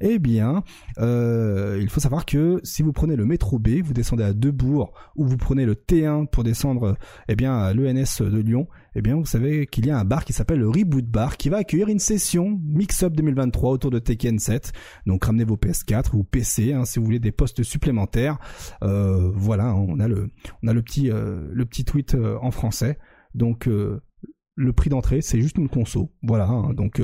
eh 0.00 0.18
bien, 0.18 0.62
il 0.98 1.88
faut 1.88 2.00
savoir 2.00 2.26
que 2.26 2.60
si 2.64 2.82
vous 2.82 2.92
prenez 2.92 3.16
le 3.16 3.24
métro 3.24 3.58
B, 3.58 3.80
vous 3.82 3.94
descendez 3.94 4.24
à 4.24 4.32
Debourg, 4.32 4.92
ou 5.16 5.26
vous 5.26 5.36
prenez 5.36 5.64
le 5.64 5.74
T1 5.74 6.28
pour 6.28 6.44
descendre 6.44 6.96
eh 7.28 7.34
bien, 7.34 7.56
à 7.56 7.72
l'ENS 7.72 8.20
de 8.20 8.40
Lyon, 8.40 8.68
eh 8.94 9.02
bien 9.02 9.16
vous 9.16 9.24
savez 9.24 9.66
qu'il 9.66 9.86
y 9.86 9.90
a 9.90 9.98
un 9.98 10.04
bar 10.04 10.24
qui 10.24 10.32
s'appelle 10.32 10.60
le 10.60 10.68
Reboot 10.68 11.04
Bar 11.04 11.36
qui 11.36 11.48
va 11.48 11.58
accueillir 11.58 11.88
une 11.88 11.98
session 11.98 12.60
Mix-Up 12.64 13.14
2023 13.14 13.70
autour 13.70 13.90
de 13.90 13.98
Tekken 13.98 14.38
7. 14.38 14.72
Donc 15.06 15.24
ramenez 15.24 15.44
vos 15.44 15.56
PS4 15.56 16.14
ou 16.14 16.24
PC 16.24 16.72
hein, 16.72 16.84
si 16.84 16.98
vous 16.98 17.04
voulez 17.04 17.18
des 17.18 17.32
postes 17.32 17.62
supplémentaires. 17.62 18.38
Euh, 18.82 19.30
voilà, 19.34 19.74
on 19.74 19.98
a 19.98 20.08
le 20.08 20.30
on 20.62 20.68
a 20.68 20.72
le 20.72 20.82
petit 20.82 21.10
euh, 21.10 21.48
le 21.52 21.64
petit 21.64 21.84
tweet 21.84 22.14
euh, 22.14 22.38
en 22.40 22.50
français. 22.50 22.98
Donc 23.34 23.66
le 23.66 24.72
prix 24.72 24.90
d'entrée 24.90 25.20
c'est 25.20 25.40
juste 25.40 25.58
une 25.58 25.68
conso. 25.68 26.12
Voilà, 26.22 26.46
hein. 26.46 26.72
donc 26.72 27.00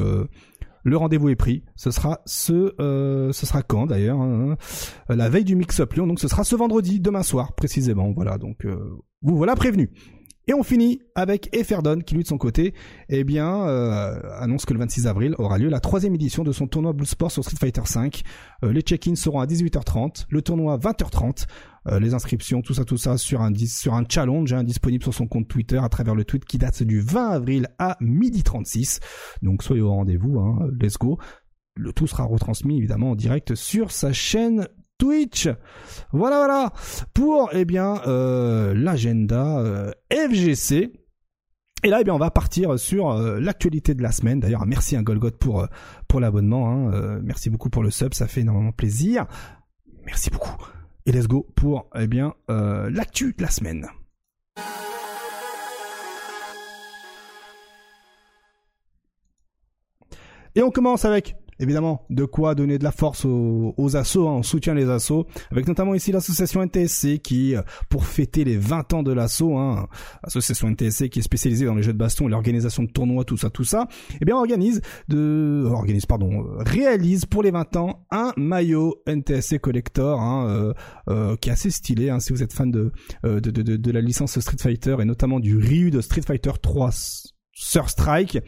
le 0.85 0.97
rendez-vous 0.97 1.29
est 1.29 1.37
pris. 1.37 1.65
Ce 1.75 1.91
sera 1.91 2.21
ce, 2.25 2.73
ce 3.33 3.47
sera 3.47 3.65
quand 3.65 3.87
d'ailleurs 3.87 4.21
hein, 4.21 4.57
La 5.09 5.29
veille 5.29 5.45
du 5.45 5.57
Mix-Up 5.57 5.93
Lyon. 5.95 6.07
Donc 6.07 6.21
ce 6.21 6.29
sera 6.29 6.45
ce 6.45 6.55
vendredi, 6.55 7.01
demain 7.01 7.25
soir 7.25 7.53
précisément. 7.55 8.13
Voilà. 8.13 8.39
Donc 8.39 8.65
vous 9.23 9.37
voilà 9.37 9.57
prévenu. 9.57 9.91
Et 10.51 10.53
on 10.53 10.65
finit 10.65 11.01
avec 11.15 11.49
Eferdon 11.55 12.01
qui 12.01 12.17
lui 12.17 12.25
de 12.25 12.29
son 12.29 12.37
côté, 12.37 12.75
eh 13.09 13.23
bien, 13.23 13.69
euh, 13.69 14.21
annonce 14.41 14.65
que 14.65 14.73
le 14.73 14.81
26 14.81 15.07
avril 15.07 15.37
aura 15.39 15.59
lieu 15.59 15.69
la 15.69 15.79
troisième 15.79 16.17
édition 16.17 16.43
de 16.43 16.51
son 16.51 16.67
tournoi 16.67 16.93
Blue 16.93 17.07
Sport 17.07 17.31
sur 17.31 17.45
Street 17.45 17.57
Fighter 17.57 17.83
V. 17.83 18.11
Euh, 18.65 18.73
les 18.73 18.81
check-ins 18.81 19.15
seront 19.15 19.39
à 19.39 19.47
18h30, 19.47 20.27
le 20.29 20.43
tournoi 20.43 20.77
20h30. 20.77 21.47
Euh, 21.87 22.01
les 22.01 22.15
inscriptions, 22.15 22.63
tout 22.63 22.75
ça, 22.75 22.85
tout 22.85 22.97
ça 22.97 23.17
sur 23.17 23.43
un 23.43 23.55
sur 23.55 23.95
un 23.95 24.03
challenge 24.09 24.53
hein, 24.53 24.65
disponible 24.65 25.05
sur 25.05 25.15
son 25.15 25.29
compte 25.29 25.47
Twitter 25.47 25.79
à 25.81 25.89
travers 25.89 26.17
le 26.17 26.25
tweet 26.25 26.45
qui 26.45 26.59
date 26.59 26.83
du 26.83 27.01
20 27.01 27.29
avril 27.29 27.69
à 27.79 27.97
12h36. 28.03 28.99
Donc 29.43 29.63
soyez 29.63 29.83
au 29.83 29.93
rendez-vous, 29.93 30.41
hein, 30.41 30.67
let's 30.81 30.99
go. 30.99 31.17
Le 31.77 31.93
tout 31.93 32.09
sera 32.09 32.25
retransmis 32.25 32.77
évidemment 32.77 33.13
en 33.13 33.15
direct 33.15 33.55
sur 33.55 33.93
sa 33.93 34.13
chaîne 34.13 34.67
Twitch. 35.01 35.49
Voilà, 36.13 36.37
voilà. 36.37 36.73
Pour, 37.15 37.51
eh 37.53 37.65
bien, 37.65 38.01
euh, 38.07 38.75
l'agenda 38.75 39.59
euh, 39.59 39.91
FGC. 40.13 40.93
Et 41.83 41.89
là, 41.89 41.99
eh 42.01 42.05
bien, 42.05 42.15
on 42.15 42.19
va 42.19 42.31
partir 42.31 42.79
sur 42.79 43.11
euh, 43.11 43.41
l'actualité 43.41 43.95
de 43.95 44.03
la 44.03 44.13
semaine. 44.13 44.39
D'ailleurs, 44.39 44.67
merci 44.67 44.97
à 44.97 45.03
Golgot 45.03 45.31
pour 45.31 45.67
pour 46.07 46.21
l'abonnement. 46.21 46.69
Hein. 46.69 47.21
merci 47.23 47.49
beaucoup 47.49 47.71
pour 47.71 47.83
le 47.83 47.91
sub, 47.91 48.13
ça 48.13 48.27
fait 48.27 48.43
énormément 48.43 48.73
plaisir. 48.73 49.27
Merci 50.05 50.29
beaucoup. 50.29 50.57
Et 51.07 51.13
let's 51.13 51.27
go 51.27 51.47
pour 51.57 51.89
eh 51.97 52.07
bien 52.07 52.35
l'actu 52.49 53.35
de 53.37 53.43
la 53.43 53.51
semaine. 53.51 53.87
Et 60.57 60.63
on 60.63 60.71
commence 60.71 61.05
avec 61.05 61.37
évidemment 61.61 62.05
de 62.11 62.25
quoi 62.25 62.55
donner 62.55 62.79
de 62.79 62.85
la 62.85 62.91
force 62.91 63.25
aux, 63.25 63.75
aux 63.77 63.97
assos, 63.97 64.27
hein, 64.29 64.33
on 64.33 64.43
soutient 64.43 64.75
les 64.75 64.89
assos, 64.89 65.27
avec 65.53 65.69
notamment 65.69 65.95
ici 65.95 66.11
l'association 66.11 66.63
NTSC 66.63 67.19
qui, 67.19 67.55
euh, 67.55 67.63
pour 67.89 68.07
fêter 68.07 68.45
les 68.45 68.57
20 68.57 68.95
ans 68.95 69.03
de 69.03 69.13
l'assaut, 69.13 69.57
hein, 69.57 69.87
association 70.23 70.69
NTSC 70.69 71.11
qui 71.11 71.21
est 71.21 71.23
spécialisée 71.23 71.67
dans 71.67 71.75
les 71.75 71.83
jeux 71.83 71.93
de 71.93 71.99
baston 71.99 72.27
et 72.27 72.31
l'organisation 72.31 72.83
de 72.83 72.91
tournois, 72.91 73.25
tout 73.25 73.37
ça, 73.37 73.51
tout 73.51 73.65
ça, 73.65 73.87
eh 74.21 74.25
bien 74.25 74.37
organise 74.37 74.81
de, 75.09 75.65
organise 75.71 76.07
pardon, 76.07 76.47
réalise 76.59 77.27
pour 77.27 77.43
les 77.43 77.51
20 77.51 77.77
ans 77.77 78.07
un 78.11 78.33
maillot 78.37 79.03
NTSC 79.07 79.59
collector 79.59 80.21
hein, 80.21 80.49
euh, 80.49 80.73
euh, 81.09 81.37
qui 81.37 81.51
est 81.51 81.53
assez 81.53 81.71
stylé. 81.71 82.11
Hein, 82.11 82.21
si 82.21 82.33
vous 82.33 82.43
êtes 82.43 82.53
fan 82.53 82.71
de, 82.71 82.93
de, 83.23 83.39
de, 83.39 83.77
de, 83.77 83.91
la 83.91 84.01
licence 84.01 84.39
Street 84.41 84.57
Fighter 84.59 84.97
et 85.01 85.05
notamment 85.05 85.41
du 85.41 85.57
Ryu 85.57 85.91
de 85.91 86.01
Street 86.01 86.23
Fighter 86.23 86.53
3 86.61 86.91
Sur 87.53 87.91
Strike, 87.91 88.39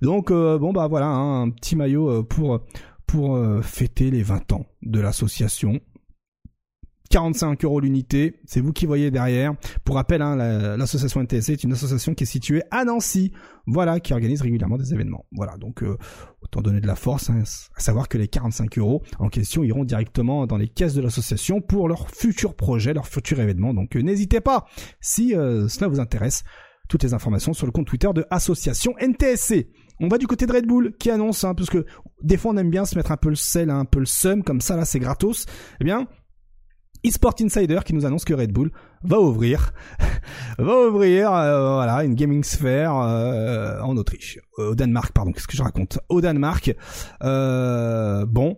donc 0.00 0.30
euh, 0.30 0.58
bon 0.58 0.72
bah 0.72 0.86
voilà, 0.88 1.06
hein, 1.06 1.42
un 1.42 1.50
petit 1.50 1.76
maillot 1.76 2.08
euh, 2.08 2.22
pour 2.22 2.60
pour 3.06 3.36
euh, 3.36 3.62
fêter 3.62 4.10
les 4.10 4.22
20 4.22 4.52
ans 4.52 4.66
de 4.82 5.00
l'association. 5.00 5.80
45 7.10 7.64
euros 7.64 7.80
l'unité, 7.80 8.38
c'est 8.44 8.60
vous 8.60 8.74
qui 8.74 8.84
voyez 8.84 9.10
derrière. 9.10 9.54
Pour 9.82 9.94
rappel, 9.94 10.20
hein, 10.20 10.36
l'association 10.76 11.22
NTSC 11.22 11.52
est 11.52 11.64
une 11.64 11.72
association 11.72 12.12
qui 12.12 12.24
est 12.24 12.26
située 12.26 12.60
à 12.70 12.84
Nancy, 12.84 13.32
voilà, 13.66 13.98
qui 13.98 14.12
organise 14.12 14.42
régulièrement 14.42 14.76
des 14.76 14.92
événements. 14.92 15.24
Voilà, 15.32 15.56
donc 15.56 15.82
autant 16.42 16.60
donner 16.60 16.82
de 16.82 16.86
la 16.86 16.96
force, 16.96 17.30
hein, 17.30 17.44
à 17.74 17.80
savoir 17.80 18.10
que 18.10 18.18
les 18.18 18.28
45 18.28 18.76
euros 18.76 19.02
en 19.18 19.30
question 19.30 19.64
iront 19.64 19.84
directement 19.84 20.46
dans 20.46 20.58
les 20.58 20.68
caisses 20.68 20.92
de 20.92 21.00
l'association 21.00 21.62
pour 21.62 21.88
leurs 21.88 22.10
futurs 22.10 22.54
projets, 22.54 22.92
leurs 22.92 23.08
futurs 23.08 23.40
événements. 23.40 23.72
Donc 23.72 23.94
n'hésitez 23.94 24.42
pas, 24.42 24.66
si 25.00 25.30
cela 25.30 25.88
vous 25.88 26.00
intéresse, 26.00 26.44
toutes 26.90 27.04
les 27.04 27.14
informations 27.14 27.54
sur 27.54 27.64
le 27.64 27.72
compte 27.72 27.86
Twitter 27.86 28.10
de 28.14 28.26
Association 28.30 28.94
NTSC. 28.98 29.68
On 30.00 30.08
va 30.08 30.18
du 30.18 30.26
côté 30.26 30.46
de 30.46 30.52
Red 30.52 30.66
Bull 30.66 30.94
qui 30.98 31.10
annonce, 31.10 31.44
hein, 31.44 31.54
parce 31.54 31.70
que 31.70 31.84
des 32.22 32.36
fois 32.36 32.52
on 32.52 32.56
aime 32.56 32.70
bien 32.70 32.84
se 32.84 32.96
mettre 32.96 33.12
un 33.12 33.16
peu 33.16 33.30
le 33.30 33.34
sel, 33.34 33.70
un 33.70 33.84
peu 33.84 33.98
le 33.98 34.06
seum, 34.06 34.44
comme 34.44 34.60
ça 34.60 34.76
là 34.76 34.84
c'est 34.84 35.00
gratos. 35.00 35.46
Eh 35.80 35.84
bien, 35.84 36.06
eSport 37.02 37.34
Insider 37.40 37.80
qui 37.84 37.94
nous 37.94 38.06
annonce 38.06 38.24
que 38.24 38.34
Red 38.34 38.52
Bull 38.52 38.70
va 39.02 39.20
ouvrir, 39.20 39.72
va 40.58 40.88
ouvrir, 40.88 41.32
euh, 41.32 41.74
voilà, 41.74 42.04
une 42.04 42.14
gaming 42.14 42.44
sphere 42.44 42.96
euh, 42.96 43.80
en 43.80 43.96
Autriche, 43.96 44.38
au 44.56 44.74
Danemark, 44.74 45.12
pardon, 45.12 45.32
qu'est-ce 45.32 45.48
que 45.48 45.56
je 45.56 45.62
raconte? 45.62 45.98
Au 46.08 46.20
Danemark. 46.20 46.74
Euh, 47.22 48.24
bon, 48.26 48.56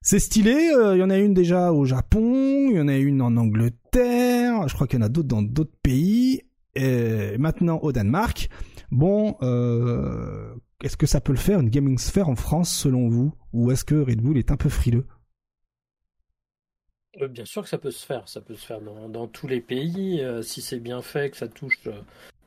c'est 0.00 0.18
stylé. 0.18 0.72
Il 0.94 0.98
y 0.98 1.02
en 1.02 1.10
a 1.10 1.18
une 1.18 1.34
déjà 1.34 1.72
au 1.72 1.84
Japon, 1.84 2.68
il 2.70 2.76
y 2.76 2.80
en 2.80 2.88
a 2.88 2.96
une 2.96 3.20
en 3.22 3.36
Angleterre. 3.36 4.68
Je 4.68 4.74
crois 4.74 4.86
qu'il 4.86 4.98
y 4.98 5.02
en 5.02 5.06
a 5.06 5.08
d'autres 5.08 5.28
dans 5.28 5.42
d'autres 5.42 5.76
pays. 5.82 6.42
Et 6.74 7.36
maintenant 7.38 7.78
au 7.82 7.92
Danemark. 7.92 8.48
Bon, 8.92 9.38
euh, 9.40 10.54
est-ce 10.84 10.98
que 10.98 11.06
ça 11.06 11.22
peut 11.22 11.32
le 11.32 11.38
faire 11.38 11.58
une 11.60 11.70
gaming 11.70 11.96
sphere 11.96 12.28
en 12.28 12.36
France 12.36 12.70
selon 12.70 13.08
vous? 13.08 13.34
Ou 13.54 13.70
est-ce 13.70 13.86
que 13.86 13.94
Red 13.94 14.20
Bull 14.20 14.36
est 14.36 14.52
un 14.52 14.58
peu 14.58 14.68
frileux? 14.68 15.06
Euh, 17.22 17.26
Bien 17.26 17.46
sûr 17.46 17.62
que 17.62 17.70
ça 17.70 17.78
peut 17.78 17.90
se 17.90 18.04
faire, 18.04 18.28
ça 18.28 18.42
peut 18.42 18.54
se 18.54 18.66
faire 18.66 18.82
dans, 18.82 19.26
tous 19.28 19.46
les 19.48 19.62
pays, 19.62 20.20
euh, 20.20 20.42
si 20.42 20.60
c'est 20.60 20.78
bien 20.78 21.00
fait, 21.00 21.30
que 21.30 21.38
ça 21.38 21.48
touche 21.48 21.80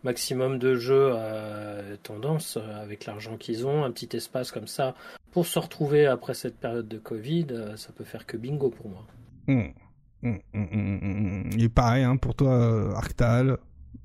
maximum 0.04 0.60
de 0.60 0.76
jeux 0.76 1.14
à 1.14 1.82
tendance, 2.04 2.58
avec 2.58 3.08
l'argent 3.08 3.38
qu'ils 3.38 3.66
ont, 3.66 3.84
un 3.84 3.90
petit 3.90 4.16
espace 4.16 4.52
comme 4.52 4.68
ça, 4.68 4.94
pour 5.32 5.48
se 5.48 5.58
retrouver 5.58 6.06
après 6.06 6.36
cette 6.36 6.60
période 6.60 6.88
de 6.88 7.00
Covid, 7.00 7.74
ça 7.76 7.92
peut 7.92 8.04
faire 8.04 8.28
que 8.28 8.38
bingo 8.38 8.70
pour 8.70 8.88
moi. 8.88 9.08
Mmh. 9.48 9.64
Mmh, 10.22 10.38
mmh, 10.54 11.50
Il 11.54 11.64
est 11.64 11.70
pareil 11.70 12.04
hein, 12.04 12.18
pour 12.18 12.36
toi, 12.36 12.96
Arctal, 12.96 13.58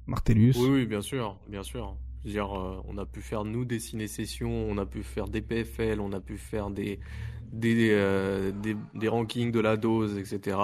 Martellus? 0.06 0.54
Oui, 0.56 0.70
oui, 0.70 0.86
bien 0.86 1.02
sûr, 1.02 1.38
bien 1.46 1.62
sûr. 1.62 1.98
Dire, 2.24 2.52
euh, 2.52 2.82
on 2.88 2.98
a 2.98 3.06
pu 3.06 3.20
faire 3.20 3.44
nous 3.44 3.64
des 3.64 3.78
ciné-sessions, 3.78 4.66
on 4.68 4.78
a 4.78 4.86
pu 4.86 5.02
faire 5.02 5.28
des 5.28 5.40
PFL, 5.40 6.00
on 6.00 6.12
a 6.12 6.20
pu 6.20 6.36
faire 6.36 6.70
des, 6.70 7.00
des, 7.52 7.90
euh, 7.92 8.52
des, 8.52 9.08
rankings 9.08 9.50
de 9.50 9.60
la 9.60 9.76
dose, 9.76 10.18
etc. 10.18 10.58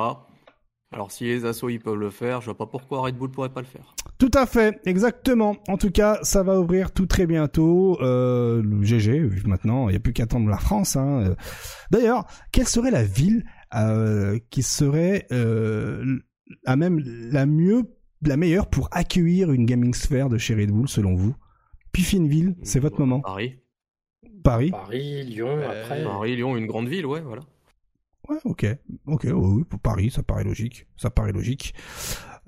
Alors 0.92 1.10
si 1.10 1.24
les 1.24 1.44
assos 1.44 1.68
ils 1.68 1.80
peuvent 1.80 1.96
le 1.96 2.10
faire, 2.10 2.40
je 2.40 2.46
vois 2.46 2.56
pas 2.56 2.66
pourquoi 2.66 3.00
Red 3.00 3.16
Bull 3.16 3.30
pourrait 3.30 3.52
pas 3.52 3.60
le 3.60 3.66
faire. 3.66 3.94
Tout 4.18 4.30
à 4.34 4.46
fait, 4.46 4.80
exactement. 4.86 5.56
En 5.68 5.76
tout 5.76 5.90
cas, 5.90 6.18
ça 6.22 6.42
va 6.42 6.60
ouvrir 6.60 6.92
tout 6.92 7.06
très 7.06 7.26
bientôt. 7.26 8.00
Euh, 8.00 8.62
GG, 8.82 9.28
maintenant, 9.46 9.88
il 9.88 9.92
n'y 9.92 9.96
a 9.96 10.00
plus 10.00 10.12
qu'à 10.12 10.24
attendre 10.24 10.48
la 10.48 10.58
France. 10.58 10.96
Hein. 10.96 11.34
D'ailleurs, 11.90 12.24
quelle 12.52 12.68
serait 12.68 12.90
la 12.90 13.02
ville 13.02 13.44
qui 14.50 14.62
serait 14.62 15.26
à 16.64 16.76
même 16.76 17.00
la 17.04 17.46
mieux 17.46 17.82
la 18.22 18.36
meilleure 18.36 18.68
pour 18.68 18.88
accueillir 18.92 19.52
une 19.52 19.66
gaming 19.66 19.92
sphere 19.92 20.28
de 20.28 20.38
chez 20.38 20.54
Red 20.54 20.70
Bull 20.70 20.88
selon 20.88 21.14
vous? 21.14 21.34
Piffez 21.96 22.18
une 22.18 22.28
ville, 22.28 22.56
c'est 22.62 22.78
votre 22.78 23.00
moment. 23.00 23.22
Paris. 23.22 23.56
Paris. 24.44 24.70
Paris, 24.70 25.24
Lyon, 25.24 25.62
après. 25.62 26.04
Paris, 26.04 26.36
Lyon, 26.36 26.54
une 26.58 26.66
grande 26.66 26.88
ville, 26.88 27.06
ouais, 27.06 27.22
voilà. 27.22 27.40
Ouais, 28.28 28.36
ok, 28.44 28.66
ok, 29.06 29.26
oui, 29.32 29.64
pour 29.64 29.80
Paris, 29.80 30.10
ça 30.10 30.22
paraît 30.22 30.44
logique, 30.44 30.86
ça 30.98 31.08
paraît 31.08 31.32
logique. 31.32 31.72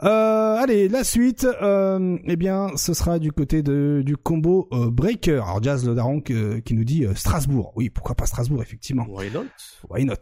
Euh, 0.04 0.56
allez, 0.56 0.88
la 0.88 1.02
suite, 1.02 1.44
euh, 1.62 2.18
eh 2.24 2.36
bien, 2.36 2.76
ce 2.76 2.92
sera 2.92 3.18
du 3.18 3.32
côté 3.32 3.62
de 3.62 4.02
du 4.04 4.18
combo 4.18 4.68
euh, 4.72 4.90
Breaker. 4.90 5.40
Alors 5.42 5.62
Jazz 5.62 5.86
Le 5.86 5.94
Daron 5.94 6.20
qui 6.20 6.74
nous 6.74 6.84
dit 6.84 7.06
euh, 7.06 7.14
Strasbourg. 7.14 7.72
Oui, 7.74 7.88
pourquoi 7.88 8.14
pas 8.14 8.26
Strasbourg, 8.26 8.62
effectivement. 8.62 9.06
Why 9.08 9.30
not? 9.32 9.46
Why 9.88 10.04
not? 10.04 10.14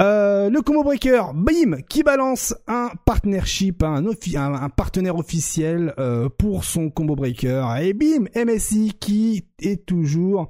Euh, 0.00 0.48
le 0.48 0.62
combo 0.62 0.82
breaker, 0.82 1.22
bim, 1.34 1.82
qui 1.88 2.02
balance 2.02 2.54
un 2.66 2.90
partnership, 3.04 3.82
un, 3.82 4.02
partenaire 4.70 5.16
officiel 5.16 5.92
euh, 5.98 6.28
pour 6.30 6.64
son 6.64 6.88
combo 6.88 7.14
breaker, 7.14 7.66
et 7.80 7.92
bim, 7.92 8.24
MSI 8.34 8.94
qui 8.98 9.44
est 9.66 9.86
toujours 9.86 10.48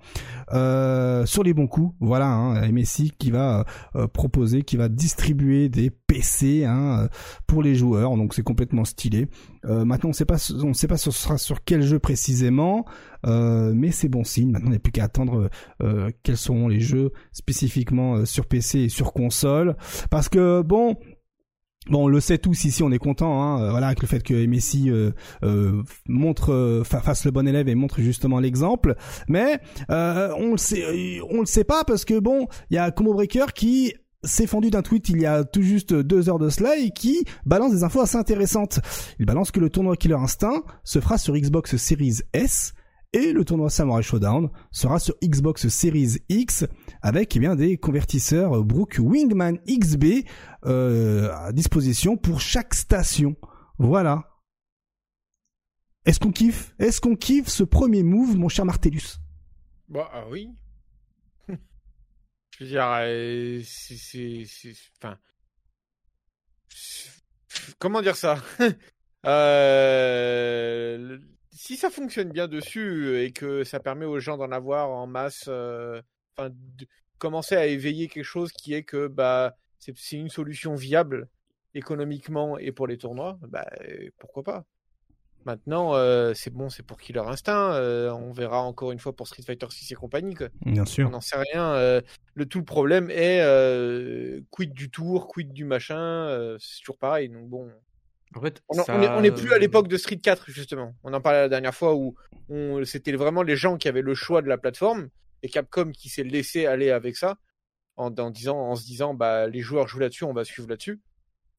euh, 0.52 1.24
sur 1.26 1.42
les 1.42 1.54
bons 1.54 1.66
coups. 1.66 1.94
Voilà, 2.00 2.28
hein, 2.28 2.70
MSI 2.70 3.12
qui 3.18 3.30
va 3.30 3.64
proposer, 4.12 4.62
qui 4.62 4.76
va 4.76 4.88
distribuer 4.88 5.68
des 5.68 5.90
PC 5.90 6.64
hein, 6.64 7.08
pour 7.46 7.62
les 7.62 7.74
joueurs, 7.74 8.16
donc 8.16 8.34
c'est 8.34 8.42
complètement 8.42 8.84
stylé. 8.84 9.28
maintenant, 9.64 10.10
on 10.10 10.12
sait 10.12 10.24
pas, 10.24 10.36
on 10.62 10.74
sait 10.74 10.88
pas 10.88 10.96
ce 10.96 11.10
sera 11.10 11.38
sur 11.38 11.64
quel 11.64 11.82
jeu 11.82 11.98
précisément. 11.98 12.84
Euh, 13.26 13.72
mais 13.74 13.90
c'est 13.90 14.08
bon 14.08 14.24
signe. 14.24 14.50
Maintenant, 14.50 14.68
il 14.68 14.72
n'y 14.72 14.76
a 14.76 14.80
plus 14.80 14.92
qu'à 14.92 15.04
attendre 15.04 15.48
euh, 15.82 16.10
quels 16.22 16.36
seront 16.36 16.68
les 16.68 16.80
jeux 16.80 17.12
spécifiquement 17.32 18.16
euh, 18.16 18.24
sur 18.24 18.46
PC 18.46 18.80
et 18.80 18.88
sur 18.88 19.12
console. 19.12 19.76
Parce 20.10 20.28
que 20.28 20.62
bon, 20.62 20.96
Bon, 21.90 22.04
on 22.04 22.08
le 22.08 22.20
sait 22.20 22.38
tous 22.38 22.64
ici, 22.64 22.82
on 22.82 22.92
est 22.92 22.98
content, 22.98 23.42
hein, 23.42 23.70
voilà, 23.70 23.88
avec 23.88 24.02
le 24.02 24.06
fait 24.06 24.22
que 24.22 24.46
Messi 24.46 24.90
montre, 26.08 26.82
fasse 26.84 27.24
le 27.24 27.30
bon 27.32 27.46
élève 27.48 27.68
et 27.68 27.74
montre 27.74 28.00
justement 28.00 28.38
l'exemple. 28.38 28.94
Mais 29.28 29.58
on 29.88 30.52
le 30.52 30.58
sait, 30.58 31.20
on 31.28 31.40
le 31.40 31.46
sait 31.46 31.64
pas 31.64 31.84
parce 31.84 32.04
que 32.04 32.18
bon, 32.18 32.46
il 32.70 32.74
y 32.74 32.78
a 32.78 32.90
Combo 32.92 33.14
Breaker 33.14 33.46
qui 33.54 33.94
s'est 34.24 34.46
fendu 34.46 34.70
d'un 34.70 34.82
tweet 34.82 35.08
il 35.08 35.20
y 35.20 35.26
a 35.26 35.42
tout 35.42 35.62
juste 35.62 35.92
deux 35.92 36.28
heures 36.28 36.38
de 36.38 36.48
cela 36.48 36.76
et 36.76 36.90
qui 36.90 37.24
balance 37.44 37.72
des 37.72 37.82
infos 37.82 38.00
assez 38.00 38.16
intéressantes. 38.16 38.78
Il 39.18 39.26
balance 39.26 39.50
que 39.50 39.58
le 39.58 39.68
tournoi 39.68 39.96
Killer 39.96 40.14
Instinct 40.14 40.62
se 40.84 41.00
fera 41.00 41.18
sur 41.18 41.34
Xbox 41.34 41.76
Series 41.76 42.18
S 42.32 42.74
et 43.12 43.32
le 43.32 43.44
tournoi 43.44 43.68
Samurai 43.68 44.02
Showdown 44.02 44.48
sera 44.70 45.00
sur 45.00 45.16
Xbox 45.22 45.66
Series 45.66 46.18
X 46.28 46.64
avec 47.02 47.34
eh 47.36 47.40
bien 47.40 47.56
des 47.56 47.76
convertisseurs 47.76 48.64
Brook 48.64 48.96
Wingman 48.98 49.58
XB 49.66 50.24
euh, 50.64 51.32
à 51.34 51.52
disposition 51.52 52.16
pour 52.16 52.40
chaque 52.40 52.74
station. 52.74 53.36
Voilà. 53.78 54.28
Est-ce 56.04 56.20
qu'on 56.20 56.32
kiffe? 56.32 56.74
Est-ce 56.78 57.00
qu'on 57.00 57.16
kiffe 57.16 57.48
ce 57.48 57.64
premier 57.64 58.02
move, 58.02 58.36
mon 58.36 58.48
cher 58.48 58.64
Martellus? 58.64 59.18
Bah 59.88 60.08
ah 60.12 60.24
oui. 60.28 60.50
Je 61.48 62.64
veux 62.64 62.70
dire, 62.70 62.88
euh, 63.00 63.60
c'est, 63.64 64.44
enfin, 65.02 65.18
comment 67.78 68.02
dire 68.02 68.16
ça? 68.16 68.38
Euh, 69.24 71.16
si 71.52 71.76
ça 71.76 71.88
fonctionne 71.88 72.32
bien 72.32 72.48
dessus 72.48 73.20
et 73.20 73.30
que 73.30 73.62
ça 73.62 73.78
permet 73.78 74.04
aux 74.04 74.18
gens 74.18 74.36
d'en 74.36 74.50
avoir 74.50 74.90
en 74.90 75.06
masse, 75.06 75.48
enfin, 76.36 76.50
de 76.50 76.86
commencer 77.18 77.54
à 77.54 77.66
éveiller 77.66 78.08
quelque 78.08 78.24
chose 78.24 78.52
qui 78.52 78.74
est 78.74 78.82
que 78.82 79.06
bah 79.06 79.54
c'est 79.78 80.12
une 80.12 80.28
solution 80.28 80.74
viable 80.74 81.28
économiquement 81.74 82.58
et 82.58 82.72
pour 82.72 82.86
les 82.86 82.98
tournois, 82.98 83.38
bah 83.48 83.66
pourquoi 84.18 84.42
pas. 84.42 84.64
Maintenant, 85.44 85.94
euh, 85.94 86.34
c'est 86.34 86.52
bon, 86.52 86.70
c'est 86.70 86.84
pour 86.84 86.98
Killer 86.98 87.22
Instinct. 87.26 87.72
Euh, 87.72 88.12
on 88.12 88.30
verra 88.30 88.62
encore 88.62 88.92
une 88.92 89.00
fois 89.00 89.12
pour 89.12 89.26
Street 89.26 89.42
Fighter 89.42 89.66
6 89.68 89.90
et 89.90 89.94
compagnie. 89.96 90.34
Quoi. 90.34 90.48
Bien 90.64 90.84
sûr. 90.84 91.08
On 91.08 91.10
n'en 91.10 91.20
sait 91.20 91.36
rien. 91.52 92.00
le 92.34 92.46
tout 92.46 92.58
le 92.58 92.64
problème 92.64 93.10
est 93.10 93.40
quid 94.50 94.72
du 94.72 94.90
tour, 94.90 95.26
quid 95.26 95.52
du 95.52 95.64
machin. 95.64 96.56
c'est 96.60 96.80
toujours 96.80 96.98
pareil. 96.98 97.28
Donc 97.28 97.48
bon, 97.48 97.68
en 98.36 98.40
fait, 98.40 98.62
on 98.68 99.20
n'est 99.20 99.32
plus 99.32 99.52
à 99.52 99.58
l'époque 99.58 99.88
de 99.88 99.96
Street 99.96 100.18
4, 100.18 100.44
justement. 100.48 100.94
On 101.02 101.12
en 101.12 101.20
parlait 101.20 101.40
la 101.40 101.48
dernière 101.48 101.74
fois 101.74 101.94
où 101.94 102.14
c'était 102.84 103.12
vraiment 103.12 103.42
les 103.42 103.56
gens 103.56 103.76
qui 103.76 103.88
avaient 103.88 104.02
le 104.02 104.14
choix 104.14 104.42
de 104.42 104.48
la 104.48 104.58
plateforme 104.58 105.08
et 105.42 105.48
Capcom 105.48 105.90
qui 105.92 106.08
s'est 106.08 106.24
laissé 106.24 106.66
aller 106.66 106.90
avec 106.90 107.16
ça 107.16 107.38
en, 107.96 108.10
disant, 108.30 108.58
en 108.58 108.76
se 108.76 108.84
disant 108.84 109.14
bah, 109.14 109.46
les 109.48 109.60
joueurs 109.60 109.88
jouent 109.88 109.98
là-dessus, 109.98 110.24
on 110.24 110.32
va 110.32 110.44
suivre 110.44 110.68
là-dessus. 110.68 111.00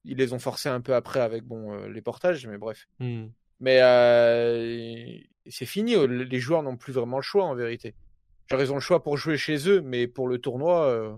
Ils 0.04 0.18
les 0.18 0.32
ont 0.32 0.38
forcés 0.38 0.68
un 0.68 0.80
peu 0.80 0.94
après 0.94 1.20
avec 1.20 1.44
bon, 1.44 1.72
euh, 1.72 1.88
les 1.88 2.02
portages, 2.02 2.46
mais 2.46 2.58
bref. 2.58 2.86
Hmm. 2.98 3.26
Mais 3.60 3.80
euh, 3.82 5.16
c'est 5.46 5.66
fini, 5.66 5.94
les 6.06 6.40
joueurs 6.40 6.62
n'ont 6.62 6.76
plus 6.76 6.92
vraiment 6.92 7.18
le 7.18 7.22
choix 7.22 7.44
en 7.44 7.54
vérité. 7.54 7.94
Ils 8.50 8.72
ont 8.72 8.74
le 8.74 8.80
choix 8.80 9.02
pour 9.02 9.16
jouer 9.16 9.38
chez 9.38 9.68
eux, 9.68 9.80
mais 9.80 10.06
pour 10.06 10.28
le 10.28 10.38
tournoi, 10.38 10.86
euh, 10.86 11.16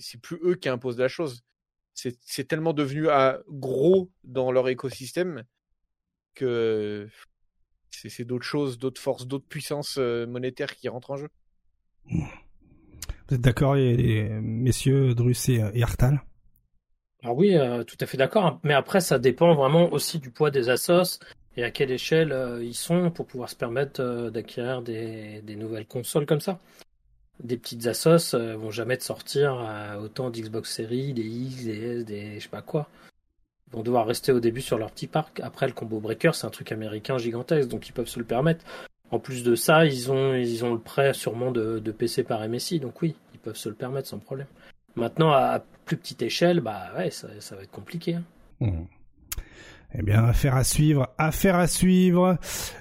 c'est 0.00 0.20
plus 0.20 0.38
eux 0.42 0.54
qui 0.54 0.68
imposent 0.68 0.98
la 0.98 1.08
chose 1.08 1.42
c'est 2.20 2.46
tellement 2.46 2.72
devenu 2.72 3.08
à 3.08 3.40
gros 3.48 4.10
dans 4.22 4.52
leur 4.52 4.68
écosystème 4.68 5.44
que 6.34 7.08
c'est 7.90 8.24
d'autres 8.24 8.44
choses, 8.44 8.78
d'autres 8.78 9.00
forces, 9.00 9.26
d'autres 9.26 9.48
puissances 9.48 9.96
monétaires 9.96 10.76
qui 10.76 10.88
rentrent 10.88 11.10
en 11.10 11.16
jeu. 11.16 11.28
Vous 12.10 13.34
êtes 13.34 13.40
d'accord, 13.40 13.74
messieurs 13.74 15.14
Drus 15.14 15.48
et, 15.48 15.82
Artal 15.82 16.22
ah 17.24 17.32
oui, 17.32 17.56
euh, 17.56 17.82
tout 17.82 17.96
à 18.00 18.06
fait 18.06 18.16
d'accord. 18.16 18.46
Hein. 18.46 18.60
Mais 18.62 18.74
après, 18.74 19.00
ça 19.00 19.18
dépend 19.18 19.54
vraiment 19.54 19.92
aussi 19.92 20.18
du 20.18 20.30
poids 20.30 20.50
des 20.50 20.68
assos 20.68 21.18
et 21.56 21.64
à 21.64 21.70
quelle 21.70 21.90
échelle 21.90 22.30
euh, 22.32 22.62
ils 22.62 22.74
sont 22.74 23.10
pour 23.10 23.26
pouvoir 23.26 23.50
se 23.50 23.56
permettre 23.56 24.30
d'acquérir 24.30 24.82
des, 24.82 25.42
nouvelles 25.56 25.86
consoles 25.86 26.26
comme 26.26 26.40
ça 26.40 26.58
des 27.42 27.56
petites 27.56 27.86
assos 27.86 28.34
euh, 28.34 28.56
vont 28.56 28.70
jamais 28.70 28.96
te 28.96 29.04
sortir 29.04 29.64
autant 30.00 30.30
d'Xbox 30.30 30.72
Series, 30.72 31.12
des 31.12 31.22
X, 31.22 31.64
des 31.64 31.84
S, 31.84 32.04
des 32.04 32.34
je 32.36 32.44
sais 32.44 32.48
pas 32.48 32.62
quoi. 32.62 32.88
Ils 33.68 33.72
vont 33.74 33.82
devoir 33.82 34.06
rester 34.06 34.32
au 34.32 34.40
début 34.40 34.62
sur 34.62 34.78
leur 34.78 34.90
petit 34.90 35.06
parc. 35.06 35.40
Après, 35.40 35.66
le 35.66 35.72
combo 35.72 36.00
breaker, 36.00 36.34
c'est 36.34 36.46
un 36.46 36.50
truc 36.50 36.72
américain 36.72 37.18
gigantesque, 37.18 37.68
donc 37.68 37.88
ils 37.88 37.92
peuvent 37.92 38.08
se 38.08 38.18
le 38.18 38.24
permettre. 38.24 38.64
En 39.10 39.18
plus 39.18 39.42
de 39.42 39.54
ça, 39.54 39.86
ils 39.86 40.12
ont, 40.12 40.34
ils 40.34 40.64
ont 40.64 40.72
le 40.72 40.78
prêt 40.78 41.14
sûrement 41.14 41.50
de, 41.50 41.80
PC 41.90 42.24
par 42.24 42.46
MSI, 42.46 42.80
donc 42.80 43.00
oui, 43.02 43.14
ils 43.32 43.40
peuvent 43.40 43.56
se 43.56 43.68
le 43.68 43.74
permettre 43.74 44.08
sans 44.08 44.18
problème. 44.18 44.46
Maintenant, 44.96 45.30
à 45.30 45.62
plus 45.84 45.96
petite 45.96 46.22
échelle, 46.22 46.60
bah 46.60 46.90
ouais, 46.96 47.10
ça, 47.10 47.28
va 47.28 47.62
être 47.62 47.70
compliqué. 47.70 48.14
Hein. 48.14 48.24
Mmh. 48.60 48.84
Eh 49.94 50.02
bien, 50.02 50.22
affaire 50.24 50.54
à 50.54 50.64
suivre, 50.64 51.08
affaire 51.16 51.56
à 51.56 51.66
suivre. 51.66 52.36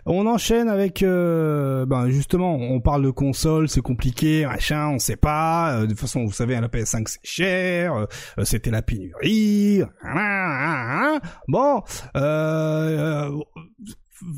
On 0.05 0.27
enchaîne 0.27 0.67
avec, 0.67 1.03
euh, 1.03 1.85
ben 1.85 2.09
justement, 2.09 2.55
on 2.55 2.81
parle 2.81 3.03
de 3.03 3.11
console, 3.11 3.69
c'est 3.69 3.81
compliqué, 3.81 4.45
machin, 4.45 4.89
on 4.89 4.99
sait 4.99 5.15
pas. 5.15 5.77
Euh, 5.77 5.81
de 5.83 5.91
toute 5.91 5.99
façon, 5.99 6.25
vous 6.25 6.33
savez, 6.33 6.59
la 6.59 6.67
PS5 6.67 7.07
c'est 7.07 7.19
cher, 7.23 7.95
euh, 7.95 8.43
c'était 8.43 8.71
la 8.71 8.81
pénurie. 8.81 9.83
Bon, 11.47 11.81
euh, 12.17 13.31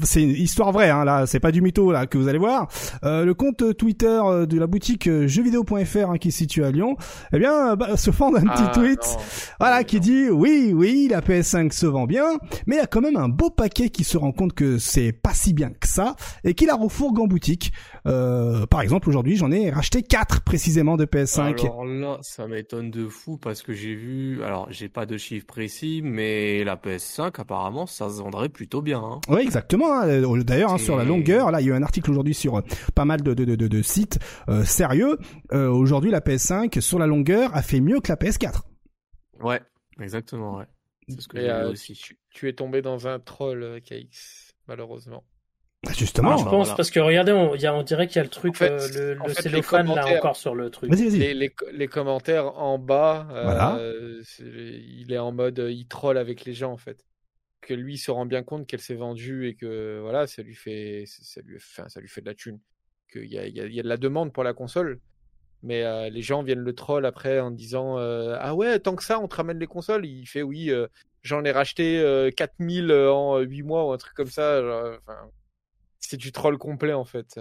c'est 0.03 0.23
une 0.23 0.31
histoire 0.31 0.71
vraie, 0.71 0.89
hein, 0.89 1.05
là, 1.05 1.25
c'est 1.25 1.39
pas 1.39 1.51
du 1.51 1.61
mytho 1.61 1.91
là 1.91 2.05
que 2.05 2.17
vous 2.17 2.27
allez 2.27 2.37
voir. 2.37 2.67
Euh, 3.03 3.23
le 3.25 3.33
compte 3.33 3.77
Twitter 3.77 4.19
euh, 4.23 4.45
de 4.45 4.59
la 4.59 4.67
boutique 4.67 5.07
euh, 5.07 5.27
jeuxvideo.fr 5.27 6.11
hein, 6.11 6.17
qui 6.17 6.29
est 6.29 6.31
situé 6.31 6.65
à 6.65 6.71
Lyon, 6.71 6.97
eh 7.33 7.39
bien, 7.39 7.75
bah, 7.75 7.95
se 7.95 8.11
fend 8.11 8.31
d'un 8.31 8.41
petit 8.41 8.63
ah, 8.65 8.71
tweet, 8.73 9.17
voilà, 9.59 9.83
qui 9.83 9.99
dit 9.99 10.29
oui, 10.29 10.73
oui, 10.73 11.07
la 11.09 11.21
PS5 11.21 11.71
se 11.71 11.85
vend 11.85 12.05
bien, 12.05 12.25
mais 12.65 12.75
il 12.75 12.79
y 12.79 12.81
a 12.81 12.87
quand 12.87 13.01
même 13.01 13.17
un 13.17 13.29
beau 13.29 13.49
paquet 13.49 13.89
qui 13.89 14.03
se 14.03 14.17
rend 14.17 14.31
compte 14.31 14.53
que 14.53 14.77
c'est 14.77 15.11
pas 15.11 15.33
si 15.33 15.53
bien 15.53 15.69
que 15.69 15.87
ça 15.87 16.15
et 16.43 16.53
qui 16.53 16.65
la 16.65 16.75
refourgue 16.75 17.19
en 17.19 17.27
boutique. 17.27 17.71
Euh, 18.09 18.65
par 18.65 18.81
exemple, 18.81 19.07
aujourd'hui, 19.09 19.35
j'en 19.35 19.51
ai 19.51 19.69
racheté 19.69 20.01
4 20.01 20.41
précisément 20.41 20.97
de 20.97 21.05
PS5. 21.05 21.59
Alors 21.61 21.85
là, 21.85 22.17
ça 22.21 22.47
m'étonne 22.47 22.89
de 22.89 23.07
fou 23.07 23.37
parce 23.37 23.61
que 23.61 23.73
j'ai 23.73 23.93
vu, 23.93 24.43
alors 24.43 24.67
j'ai 24.71 24.89
pas 24.89 25.05
de 25.05 25.17
chiffre 25.17 25.45
précis, 25.45 26.01
mais 26.03 26.63
la 26.63 26.75
PS5 26.75 27.39
apparemment 27.39 27.85
ça 27.85 28.09
se 28.09 28.21
vendrait 28.21 28.49
plutôt 28.49 28.81
bien. 28.81 28.99
Hein. 28.99 29.21
Oui, 29.29 29.41
exactement. 29.41 29.93
Hein. 29.93 30.07
Euh, 30.07 30.43
d'ailleurs, 30.43 30.73
hein, 30.73 30.77
sur 30.77 30.97
la 30.97 31.03
longueur, 31.03 31.51
là, 31.51 31.61
il 31.61 31.67
y 31.67 31.71
a 31.71 31.73
eu 31.73 31.77
un 31.77 31.83
article 31.83 32.09
aujourd'hui 32.09 32.33
sur 32.33 32.57
euh, 32.57 32.61
pas 32.95 33.05
mal 33.05 33.21
de, 33.21 33.33
de, 33.33 33.45
de, 33.45 33.67
de 33.67 33.81
sites 33.81 34.19
sérieux. 34.63 35.17
aujourd'hui, 35.51 36.11
la 36.11 36.21
PS5 36.21 36.79
sur 36.81 36.99
la 36.99 37.07
longueur 37.07 37.55
a 37.55 37.61
fait 37.61 37.79
mieux 37.79 37.99
que 37.99 38.09
la 38.09 38.15
PS4. 38.15 38.61
Ouais, 39.41 39.61
exactement. 40.01 40.57
Ouais. 40.57 40.65
C'est 41.07 41.21
ce 41.21 41.27
que 41.27 41.39
j'ai 41.39 41.51
aussi. 41.63 41.93
Tu, 41.93 42.17
tu, 42.29 42.49
es 42.49 42.53
tombé 42.53 42.81
dans 42.81 43.07
un 43.07 43.19
troll, 43.19 43.79
KX, 43.81 44.53
malheureusement. 44.67 45.23
Bah, 45.83 45.93
justement, 45.93 46.35
je 46.35 46.43
pense 46.43 46.75
parce 46.75 46.91
que 46.91 46.99
regardez, 46.99 47.31
on, 47.31 47.55
y 47.55 47.65
a, 47.65 47.73
on 47.73 47.83
dirait 47.83 48.07
qu'il 48.07 48.17
y 48.17 48.19
a 48.19 48.23
le 48.23 48.29
truc, 48.29 48.61
euh, 48.61 48.85
le, 48.93 49.13
le 49.13 49.33
cellophane 49.33 49.87
là 49.87 50.05
encore 50.07 50.35
sur 50.35 50.53
le 50.53 50.69
truc. 50.69 50.91
Vas-y. 50.93 51.09
Les, 51.09 51.53
les, 51.71 51.87
commentaires 51.87 52.57
en 52.59 52.77
bas, 52.77 53.29
euh, 53.31 54.21
il 54.39 55.13
est 55.13 55.17
en 55.17 55.31
mode, 55.31 55.65
il 55.69 55.87
troll 55.87 56.17
avec 56.17 56.43
les 56.43 56.53
gens 56.53 56.73
en 56.73 56.77
fait. 56.77 57.05
Que 57.61 57.73
lui 57.73 57.97
se 57.97 58.11
rend 58.11 58.25
bien 58.25 58.43
compte 58.43 58.67
qu'elle 58.67 58.81
s'est 58.81 58.95
vendue 58.95 59.47
et 59.47 59.55
que 59.55 59.99
voilà, 60.01 60.27
ça 60.27 60.41
lui 60.41 60.55
fait, 60.55 61.05
ça 61.07 61.39
lui, 61.45 61.55
enfin, 61.55 61.87
ça 61.87 62.01
lui 62.01 62.09
fait 62.09 62.21
de 62.21 62.25
la 62.25 62.35
thune. 62.35 62.59
Qu'il 63.11 63.25
y 63.25 63.39
a, 63.39 63.47
il 63.47 63.55
y, 63.55 63.79
a, 63.79 63.83
de 63.83 63.87
la 63.87 63.97
demande 63.97 64.33
pour 64.33 64.43
la 64.43 64.53
console, 64.53 64.99
mais 65.63 65.83
euh, 65.83 66.09
les 66.09 66.21
gens 66.21 66.43
viennent 66.43 66.59
le 66.59 66.75
troll 66.75 67.05
après 67.05 67.39
en 67.39 67.51
disant 67.51 67.95
ah 67.97 68.53
ouais, 68.53 68.79
tant 68.79 68.97
que 68.97 69.03
ça, 69.03 69.17
on 69.21 69.29
te 69.29 69.35
ramène 69.37 69.59
les 69.59 69.67
consoles. 69.67 70.05
Il 70.05 70.25
fait 70.25 70.41
oui, 70.41 70.73
j'en 71.21 71.45
ai 71.45 71.51
racheté 71.51 72.29
4000 72.35 72.91
en 72.91 73.39
8 73.39 73.63
mois 73.63 73.87
ou 73.87 73.93
un 73.93 73.97
truc 73.97 74.13
comme 74.13 74.27
ça. 74.29 74.61
Genre, 74.61 74.99
c'est 75.99 76.17
du 76.17 76.31
troll 76.31 76.57
complet 76.57 76.93
en 76.93 77.05
fait. 77.05 77.39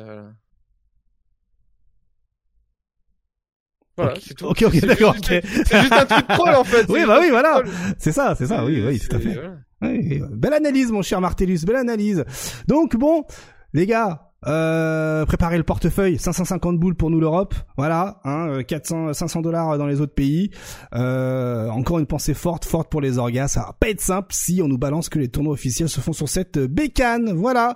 Voilà, 3.97 4.15
c'est 4.21 4.35
tout. 4.35 4.47
Ok, 4.47 4.63
ok, 4.63 4.81
d'accord. 4.81 5.17
C'est 5.25 5.43
juste 5.45 5.93
un 5.93 6.07
truc 6.07 6.29
troll 6.29 6.55
en 6.55 6.65
fait. 6.65 6.87
Oui, 6.89 7.05
bah 7.05 7.19
oui, 7.21 7.31
voilà. 7.31 7.63
C'est 7.99 8.13
ça, 8.13 8.35
c'est 8.37 8.47
ça, 8.47 8.65
oui, 8.65 8.83
oui, 8.87 8.99
tout 9.01 9.17
à 9.17 9.19
fait. 9.19 9.37
Oui, 9.83 10.23
belle 10.31 10.55
analyse, 10.55 10.93
mon 10.93 11.03
cher 11.03 11.21
Martellus, 11.21 11.65
belle 11.67 11.77
analyse. 11.77 12.25
Donc 12.69 12.97
bon, 12.97 13.25
les 13.73 13.87
gars, 13.87 14.28
euh, 14.47 15.27
préparez 15.27 15.59
le 15.59 15.65
portefeuille, 15.65 16.19
550 16.19 16.79
boules 16.79 16.95
pour 16.95 17.11
nous 17.11 17.19
l'Europe, 17.19 17.55
voilà, 17.77 18.21
hein, 18.25 18.63
400, 18.63 19.13
500 19.13 19.41
dollars 19.43 19.79
dans 19.79 19.87
les 19.87 20.01
autres 20.01 20.15
pays. 20.15 20.51
Euh, 20.95 21.69
encore 21.69 21.99
une 21.99 22.07
pensée 22.07 22.35
forte, 22.35 22.65
forte 22.65 22.89
pour 22.91 23.01
les 23.01 23.19
orgas. 23.19 23.49
Ça 23.49 23.61
va 23.61 23.77
pas 23.79 23.89
être 23.89 24.01
simple 24.01 24.29
si 24.33 24.61
on 24.63 24.69
nous 24.69 24.79
balance 24.79 25.09
que 25.09 25.19
les 25.19 25.29
tournois 25.29 25.55
officiels 25.55 25.89
se 25.89 26.01
font 26.01 26.13
sur 26.13 26.29
cette 26.29 26.59
bécane, 26.59 27.33
voilà. 27.33 27.75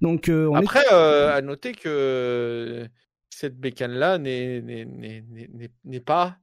Donc 0.00 0.28
euh, 0.28 0.48
on 0.48 0.56
après, 0.56 0.84
euh, 0.92 1.32
à 1.32 1.42
noter 1.42 1.72
que 1.72 2.88
cette 3.28 3.58
bécane 3.58 3.92
là 3.92 4.18
n'est 4.18 4.60
pas 6.04 6.36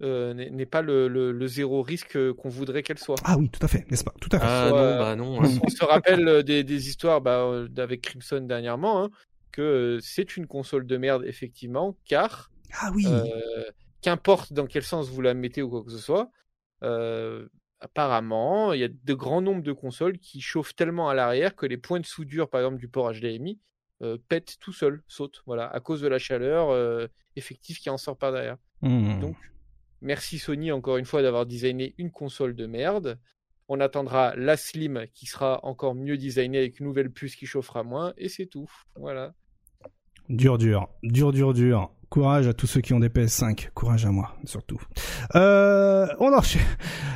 euh, 0.00 0.32
n'est 0.32 0.66
pas 0.66 0.80
le, 0.80 1.08
le, 1.08 1.46
zéro 1.48 1.82
risque 1.82 2.16
qu'on 2.34 2.48
voudrait 2.48 2.84
qu'elle 2.84 2.98
soit. 2.98 3.16
Ah 3.24 3.36
oui, 3.36 3.50
tout 3.50 3.64
à 3.64 3.68
fait, 3.68 3.84
n'est-ce 3.90 4.04
pas? 4.04 4.14
Tout 4.20 4.28
à 4.30 4.38
fait. 4.38 4.46
Ah 4.46 4.68
non, 4.70 4.76
bah 4.76 5.16
non. 5.16 5.42
Hein. 5.42 5.58
On 5.60 5.68
se 5.68 5.84
rappelle 5.84 6.28
euh, 6.28 6.42
des, 6.44 6.62
des 6.62 6.88
histoires 6.88 7.20
bah, 7.20 7.40
euh, 7.40 7.68
avec 7.78 8.02
Crimson 8.02 8.40
dernièrement, 8.40 9.02
hein, 9.02 9.10
que 9.50 9.98
c'est 10.00 10.36
une 10.36 10.46
console 10.46 10.86
de 10.86 10.96
merde, 10.96 11.24
effectivement, 11.26 11.96
car. 12.04 12.52
Ah 12.80 12.92
oui 12.94 13.06
Qu'importe 14.00 14.52
dans 14.52 14.66
quel 14.66 14.84
sens 14.84 15.08
vous 15.08 15.20
la 15.20 15.34
mettez 15.34 15.62
ou 15.62 15.68
quoi 15.68 15.82
que 15.82 15.90
ce 15.90 15.98
soit, 15.98 16.30
apparemment, 17.80 18.72
il 18.72 18.80
y 18.80 18.84
a 18.84 18.88
de 18.88 19.14
grands 19.14 19.42
nombres 19.42 19.64
de 19.64 19.72
consoles 19.72 20.18
qui 20.18 20.40
chauffent 20.40 20.76
tellement 20.76 21.08
à 21.08 21.14
l'arrière 21.14 21.56
que 21.56 21.66
les 21.66 21.76
points 21.76 21.98
de 21.98 22.06
soudure, 22.06 22.48
par 22.48 22.60
exemple, 22.60 22.78
du 22.78 22.86
port 22.86 23.12
HDMI, 23.12 23.58
pètent 24.28 24.58
tout 24.60 24.72
seul, 24.72 25.02
sautent, 25.08 25.42
voilà, 25.46 25.66
à 25.66 25.80
cause 25.80 26.00
de 26.00 26.06
la 26.06 26.20
chaleur 26.20 27.08
effective 27.34 27.80
qui 27.80 27.90
en 27.90 27.96
sort 27.96 28.16
par 28.16 28.30
derrière. 28.30 28.58
Mmh. 28.82 29.18
Donc, 29.18 29.36
Merci 30.00 30.38
Sony 30.38 30.72
encore 30.72 30.96
une 30.96 31.04
fois 31.04 31.22
d'avoir 31.22 31.46
designé 31.46 31.94
une 31.98 32.10
console 32.10 32.54
de 32.54 32.66
merde. 32.66 33.18
On 33.68 33.80
attendra 33.80 34.34
la 34.36 34.56
Slim 34.56 35.06
qui 35.12 35.26
sera 35.26 35.60
encore 35.64 35.94
mieux 35.94 36.16
designée 36.16 36.58
avec 36.58 36.80
une 36.80 36.86
nouvelle 36.86 37.10
puce 37.10 37.36
qui 37.36 37.46
chauffera 37.46 37.82
moins 37.82 38.14
et 38.16 38.28
c'est 38.28 38.46
tout. 38.46 38.70
Voilà. 38.96 39.34
Dur, 40.28 40.58
dur, 40.58 40.88
dur, 41.02 41.32
dur, 41.32 41.52
dur. 41.52 41.90
Courage 42.10 42.48
à 42.48 42.54
tous 42.54 42.66
ceux 42.66 42.80
qui 42.80 42.94
ont 42.94 43.00
des 43.00 43.10
PS5. 43.10 43.68
Courage 43.74 44.06
à 44.06 44.10
moi, 44.10 44.34
surtout. 44.44 44.80
Euh, 45.34 46.06
on 46.20 46.32
enchaîne. 46.32 46.62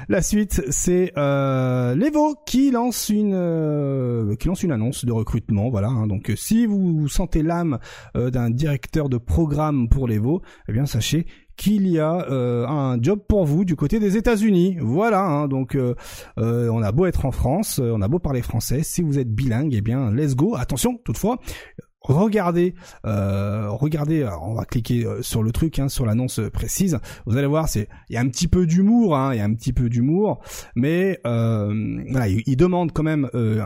La 0.09 0.21
suite, 0.21 0.63
c'est 0.69 1.13
euh, 1.17 1.95
l'Evo 1.95 2.35
qui 2.45 2.71
lance 2.71 3.09
une 3.09 3.33
euh, 3.35 4.35
qui 4.37 4.49
lance 4.49 4.63
une 4.63 4.73
annonce 4.73 5.07
de 5.07 5.13
recrutement. 5.13 5.71
Voilà. 5.71 5.89
Hein. 5.89 6.07
Donc, 6.09 6.31
si 6.37 6.67
vous 6.67 7.09
sentez 7.09 7.43
l'âme 7.43 7.79
euh, 8.17 8.31
d'un 8.31 8.51
directeur 8.51 9.09
de 9.09 9.17
programme 9.17 9.89
pour 9.89 10.09
l'Evo, 10.09 10.43
eh 10.69 10.73
bien 10.73 10.85
sachez 10.85 11.27
qu'il 11.57 11.89
y 11.89 11.99
a 11.99 12.27
euh, 12.31 12.67
un 12.67 13.01
job 13.01 13.21
pour 13.29 13.45
vous 13.45 13.65
du 13.65 13.77
côté 13.77 13.99
des 13.99 14.17
États-Unis. 14.17 14.77
Voilà, 14.81 15.23
hein, 15.23 15.49
donc 15.49 15.75
euh, 15.75 15.95
euh, 16.39 16.69
on 16.71 16.83
a 16.83 16.93
beau 16.93 17.07
être 17.07 17.27
en 17.27 17.33
France, 17.33 17.81
on 17.83 18.03
a 18.03 18.09
beau 18.09 18.19
parler 18.19 18.43
français, 18.43 18.83
si 18.83 19.03
vous 19.03 19.19
êtes 19.19 19.33
bilingue, 19.33 19.75
eh 19.75 19.81
bien 19.81 20.11
let's 20.13 20.35
go. 20.35 20.57
Attention, 20.57 20.99
toutefois, 21.05 21.39
regardez, 22.05 22.75
euh, 23.07 23.69
regardez, 23.71 24.29
on 24.43 24.55
va 24.55 24.65
cliquer 24.65 25.05
euh, 25.05 25.23
sur 25.23 25.43
le 25.43 25.53
truc, 25.53 25.79
hein, 25.79 25.89
sur 25.89 26.07
l'annonce 26.07 26.41
précise. 26.53 26.99
Vous 27.27 27.37
allez 27.37 27.47
voir, 27.47 27.69
c'est 27.69 27.89
il 28.09 28.15
y 28.15 28.17
a 28.17 28.21
un 28.21 28.29
petit 28.29 28.49
peu 28.49 28.67
d'humour, 28.67 29.17
hein, 29.17 29.35
il 29.35 29.39
y 29.39 29.41
a 29.41 29.45
un 29.45 29.55
petit 29.55 29.73
peu 29.73 29.89
d'humour, 29.89 30.41
mais 30.75 31.21
euh, 31.27 32.03
voilà, 32.11 32.29
il, 32.29 32.57
demande 32.57 32.93
quand 32.93 33.03
même 33.03 33.29
euh, 33.35 33.63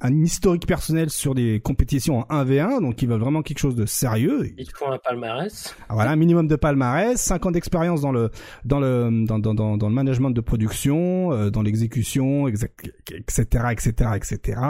un, 0.00 0.22
historique 0.22 0.66
personnel 0.66 1.10
sur 1.10 1.34
des 1.34 1.60
compétitions 1.60 2.24
en 2.28 2.44
1v1, 2.44 2.80
donc 2.80 3.02
il 3.02 3.08
veut 3.08 3.16
vraiment 3.16 3.42
quelque 3.42 3.58
chose 3.58 3.74
de 3.74 3.86
sérieux. 3.86 4.50
Il 4.56 4.68
faut 4.74 4.86
un 4.86 4.98
palmarès. 4.98 5.74
Ah, 5.88 5.94
voilà, 5.94 6.10
un 6.10 6.16
minimum 6.16 6.48
de 6.48 6.56
palmarès, 6.56 7.20
5 7.20 7.46
ans 7.46 7.50
d'expérience 7.50 8.00
dans 8.00 8.12
le 8.12 8.30
dans 8.64 8.80
le 8.80 9.24
dans, 9.26 9.38
dans, 9.38 9.54
dans, 9.54 9.76
dans 9.76 9.88
le 9.88 9.94
management 9.94 10.30
de 10.30 10.40
production, 10.40 11.32
euh, 11.32 11.50
dans 11.50 11.62
l'exécution, 11.62 12.48
etc., 12.48 12.64
etc., 13.70 14.10
etc. 14.16 14.60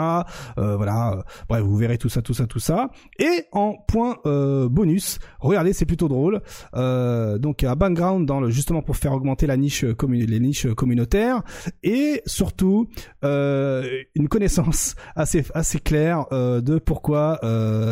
voilà, 0.57 1.23
bref, 1.49 1.63
vous 1.63 1.77
verrez 1.77 1.97
tout 1.97 2.09
ça, 2.09 2.21
tout 2.21 2.33
ça, 2.33 2.47
tout 2.47 2.54
ça. 2.59 2.89
Et 3.19 3.45
en 3.51 3.75
point 3.87 4.17
euh, 4.25 4.69
bonus, 4.69 5.19
regardez, 5.39 5.73
c'est 5.73 5.85
plutôt 5.85 6.07
drôle. 6.07 6.41
Euh, 6.75 7.37
donc 7.37 7.63
un 7.63 7.75
background 7.75 8.25
dans 8.25 8.39
le 8.39 8.49
justement 8.49 8.81
pour 8.81 8.97
faire 8.97 9.13
augmenter 9.13 9.47
la 9.47 9.57
niche 9.57 9.83
les 9.83 10.39
niches 10.39 10.67
communautaires 10.73 11.41
et 11.83 12.21
surtout 12.25 12.87
euh, 13.23 13.83
une 14.15 14.27
connaissance 14.27 14.95
assez 15.15 15.43
assez 15.53 15.79
claire 15.79 16.25
de 16.31 16.79
pourquoi 16.79 17.39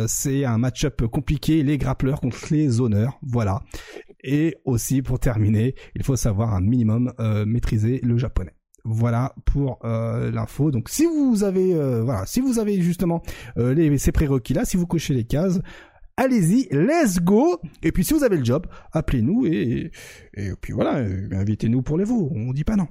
c'est 0.06 0.44
un 0.44 0.58
match-up 0.58 1.06
compliqué 1.06 1.62
les 1.62 1.78
grappleurs 1.78 2.20
contre 2.20 2.38
les 2.50 2.80
honneurs. 2.80 3.18
Voilà. 3.22 3.60
Et 4.22 4.56
aussi 4.64 5.02
pour 5.02 5.18
terminer, 5.18 5.74
il 5.94 6.02
faut 6.02 6.16
savoir 6.16 6.54
un 6.54 6.60
minimum 6.60 7.12
maîtriser 7.46 8.00
le 8.02 8.16
japonais. 8.16 8.53
Voilà 8.84 9.34
pour 9.46 9.78
euh, 9.84 10.30
l'info. 10.30 10.70
Donc 10.70 10.90
si 10.90 11.06
vous 11.06 11.42
avez 11.42 11.74
euh, 11.74 12.02
voilà, 12.02 12.26
si 12.26 12.40
vous 12.40 12.58
avez 12.58 12.82
justement 12.82 13.22
euh, 13.56 13.72
les, 13.72 13.96
ces 13.96 14.12
prérequis 14.12 14.52
là, 14.52 14.66
si 14.66 14.76
vous 14.76 14.86
cochez 14.86 15.14
les 15.14 15.24
cases, 15.24 15.58
allez-y, 16.18 16.68
let's 16.70 17.18
go. 17.18 17.58
Et 17.82 17.92
puis 17.92 18.04
si 18.04 18.12
vous 18.12 18.24
avez 18.24 18.36
le 18.36 18.44
job, 18.44 18.66
appelez-nous 18.92 19.46
et 19.46 19.90
et 20.34 20.50
puis 20.60 20.74
voilà, 20.74 20.96
invitez-nous 21.32 21.80
pour 21.80 21.96
les 21.96 22.04
veaux. 22.04 22.30
On 22.34 22.52
dit 22.52 22.64
pas 22.64 22.76
non. 22.76 22.88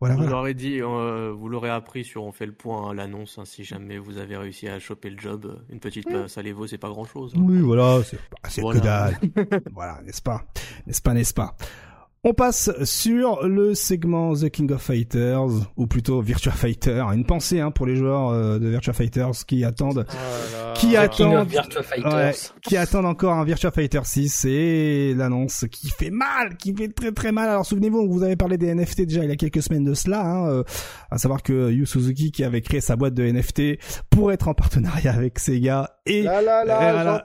Voilà. 0.00 0.16
Vous 0.16 0.26
l'aurez 0.26 0.54
dit, 0.54 0.80
vous 0.80 1.48
l'aurez 1.48 1.70
appris 1.70 2.02
sur 2.02 2.24
on 2.24 2.32
fait 2.32 2.46
le 2.46 2.52
point, 2.52 2.92
l'annonce. 2.92 3.38
Hein, 3.38 3.44
si 3.44 3.62
jamais 3.62 3.98
vous 3.98 4.18
avez 4.18 4.36
réussi 4.36 4.66
à 4.66 4.80
choper 4.80 5.10
le 5.10 5.18
job, 5.20 5.62
une 5.70 5.78
petite 5.78 6.08
place 6.08 6.36
à 6.36 6.42
l'Evo, 6.42 6.66
c'est 6.66 6.78
pas 6.78 6.88
grand 6.88 7.04
chose. 7.04 7.32
Hein. 7.36 7.40
Oui, 7.44 7.58
voilà, 7.60 8.00
c'est 8.48 8.60
voilà. 8.60 8.80
que 8.80 8.84
dalle. 8.84 9.18
voilà, 9.72 10.00
n'est-ce 10.04 10.22
pas, 10.22 10.44
n'est-ce 10.86 11.02
pas, 11.02 11.14
n'est-ce 11.14 11.34
pas? 11.34 11.56
On 12.24 12.34
passe 12.34 12.72
sur 12.82 13.46
le 13.46 13.74
segment 13.74 14.34
The 14.34 14.48
King 14.50 14.72
of 14.72 14.82
Fighters, 14.82 15.70
ou 15.76 15.86
plutôt 15.86 16.20
Virtua 16.20 16.50
Fighter. 16.50 17.04
Une 17.14 17.24
pensée 17.24 17.60
hein, 17.60 17.70
pour 17.70 17.86
les 17.86 17.94
joueurs 17.94 18.30
euh, 18.30 18.58
de 18.58 18.66
Virtua 18.66 18.92
Fighters 18.92 19.46
qui 19.46 19.62
attendent, 19.64 20.04
oh 20.10 20.72
qui 20.74 20.96
attendent, 20.96 21.46
ouais, 21.48 22.32
qui 22.60 22.76
attendent 22.76 23.06
encore 23.06 23.34
un 23.34 23.44
Virtua 23.44 23.70
Fighter 23.70 24.00
6 24.02 24.46
et 24.46 25.14
l'annonce 25.16 25.64
qui 25.70 25.90
fait 25.90 26.10
mal, 26.10 26.56
qui 26.56 26.74
fait 26.74 26.88
très 26.88 27.12
très 27.12 27.30
mal. 27.30 27.50
Alors 27.50 27.64
souvenez-vous, 27.64 28.10
vous 28.10 28.24
avez 28.24 28.34
parlé 28.34 28.58
des 28.58 28.74
NFT 28.74 29.02
déjà 29.02 29.22
il 29.22 29.30
y 29.30 29.32
a 29.32 29.36
quelques 29.36 29.62
semaines 29.62 29.84
de 29.84 29.94
cela, 29.94 30.20
hein, 30.20 30.48
euh, 30.48 30.64
à 31.12 31.18
savoir 31.18 31.44
que 31.44 31.70
Yu 31.70 31.86
Suzuki 31.86 32.32
qui 32.32 32.42
avait 32.42 32.62
créé 32.62 32.80
sa 32.80 32.96
boîte 32.96 33.14
de 33.14 33.22
NFT 33.22 33.78
pour 34.10 34.32
être 34.32 34.48
en 34.48 34.54
partenariat 34.54 35.12
avec 35.12 35.38
Sega 35.38 35.98
et 36.04 36.22
là, 36.22 36.42
là, 36.42 36.64
là, 36.64 37.24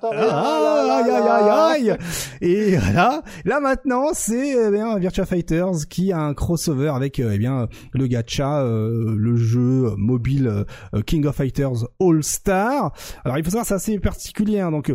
et 2.42 2.76
voilà. 2.76 3.22
Là 3.46 3.60
maintenant, 3.60 4.10
c'est 4.14 4.56
bien 4.84 4.98
Virtua 5.00 5.26
Fighters 5.26 5.88
qui 5.90 6.12
a 6.12 6.20
un 6.20 6.34
crossover 6.34 6.90
avec 6.90 7.20
euh, 7.20 7.32
eh 7.34 7.38
bien 7.38 7.68
le 7.94 8.08
gacha, 8.08 8.62
euh, 8.62 9.16
le 9.18 9.36
jeu 9.38 9.94
mobile 9.98 10.66
euh, 10.94 11.02
King 11.02 11.26
of 11.26 11.36
Fighters 11.36 11.86
All 12.02 12.24
Star. 12.24 12.94
Alors 13.24 13.38
il 13.38 13.44
faut 13.44 13.52
savoir 13.52 13.66
c'est 13.66 13.74
assez 13.76 13.98
particulier. 14.00 14.60
Hein, 14.60 14.72
donc 14.72 14.94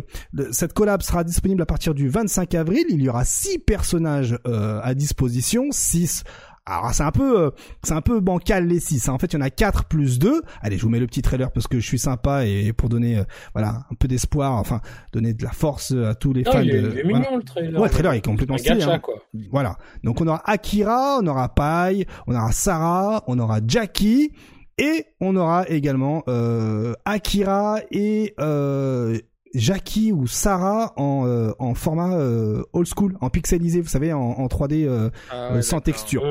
cette 0.51 0.73
collab 0.73 1.01
sera 1.01 1.23
disponible 1.23 1.61
à 1.61 1.65
partir 1.65 1.93
du 1.93 2.07
25 2.07 2.53
avril. 2.55 2.85
Il 2.89 3.01
y 3.01 3.09
aura 3.09 3.25
six 3.25 3.57
personnages 3.59 4.37
à 4.45 4.93
disposition, 4.93 5.67
six 5.71 6.23
alors 6.65 6.93
c'est 6.93 7.03
un 7.03 7.11
peu 7.11 7.39
euh, 7.39 7.49
c'est 7.83 7.93
un 7.93 8.01
peu 8.01 8.19
bancal 8.19 8.67
les 8.67 8.79
6. 8.79 9.09
Hein. 9.09 9.13
En 9.13 9.17
fait, 9.17 9.27
il 9.27 9.35
y 9.35 9.37
en 9.37 9.41
a 9.45 9.49
4 9.49 9.85
plus 9.85 10.19
2. 10.19 10.41
Allez, 10.61 10.77
je 10.77 10.83
vous 10.83 10.89
mets 10.89 10.99
le 10.99 11.07
petit 11.07 11.21
trailer 11.21 11.51
parce 11.51 11.67
que 11.67 11.79
je 11.79 11.85
suis 11.85 11.99
sympa 11.99 12.45
et 12.45 12.73
pour 12.73 12.89
donner 12.89 13.17
euh, 13.17 13.23
voilà, 13.53 13.85
un 13.91 13.95
peu 13.95 14.07
d'espoir, 14.07 14.53
enfin 14.53 14.81
donner 15.11 15.33
de 15.33 15.43
la 15.43 15.51
force 15.51 15.91
à 15.91 16.15
tous 16.15 16.33
les 16.33 16.43
fans 16.43 16.61
il 16.61 16.69
est, 16.69 16.81
de 16.81 16.91
il 16.91 16.99
est 16.99 17.03
mignon 17.03 17.37
le 17.37 17.43
trailer. 17.43 17.79
Ouais, 17.79 17.87
le 17.87 17.93
trailer 17.93 18.13
est 18.13 18.25
complètement 18.25 18.57
stylé. 18.57 18.83
Hein. 18.83 18.99
quoi. 18.99 19.15
Voilà. 19.51 19.77
Donc 20.03 20.21
on 20.21 20.27
aura 20.27 20.41
Akira, 20.45 21.19
on 21.21 21.27
aura 21.27 21.49
Pai, 21.49 22.05
on 22.27 22.35
aura 22.35 22.51
Sarah, 22.51 23.23
on 23.27 23.39
aura 23.39 23.59
Jackie 23.65 24.31
et 24.79 25.07
on 25.19 25.35
aura 25.35 25.67
également 25.67 26.23
euh, 26.27 26.93
Akira 27.03 27.79
et 27.91 28.33
euh, 28.39 29.19
Jackie 29.53 30.11
ou 30.11 30.27
Sarah 30.27 30.93
en, 30.97 31.25
euh, 31.25 31.51
en 31.59 31.73
format 31.73 32.15
euh, 32.15 32.63
old 32.73 32.87
school, 32.87 33.17
en 33.21 33.29
pixelisé, 33.29 33.81
vous 33.81 33.87
savez, 33.87 34.13
en, 34.13 34.19
en 34.19 34.47
3D 34.47 34.85
euh, 34.85 35.09
ah 35.31 35.61
sans 35.61 35.81
texture. 35.81 36.23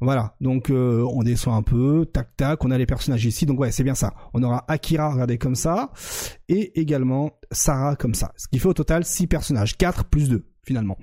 Voilà, 0.00 0.36
donc 0.40 0.70
on 0.70 1.22
descend 1.24 1.54
un 1.54 1.62
peu, 1.62 2.06
tac 2.06 2.36
tac, 2.36 2.64
on 2.64 2.70
a 2.70 2.78
les 2.78 2.86
personnages 2.86 3.24
ici, 3.24 3.46
donc 3.46 3.58
ouais, 3.58 3.72
c'est 3.72 3.82
bien 3.82 3.96
ça. 3.96 4.14
On 4.32 4.42
aura 4.44 4.64
Akira, 4.68 5.10
regardez 5.12 5.38
comme 5.38 5.56
ça, 5.56 5.90
et 6.48 6.78
également 6.80 7.32
Sarah 7.50 7.96
comme 7.96 8.14
ça. 8.14 8.30
Ce 8.36 8.46
qui 8.46 8.60
fait 8.60 8.68
au 8.68 8.74
total 8.74 9.04
6 9.04 9.26
personnages, 9.26 9.76
4 9.76 10.04
plus 10.04 10.28
2 10.28 10.44
finalement. 10.68 10.98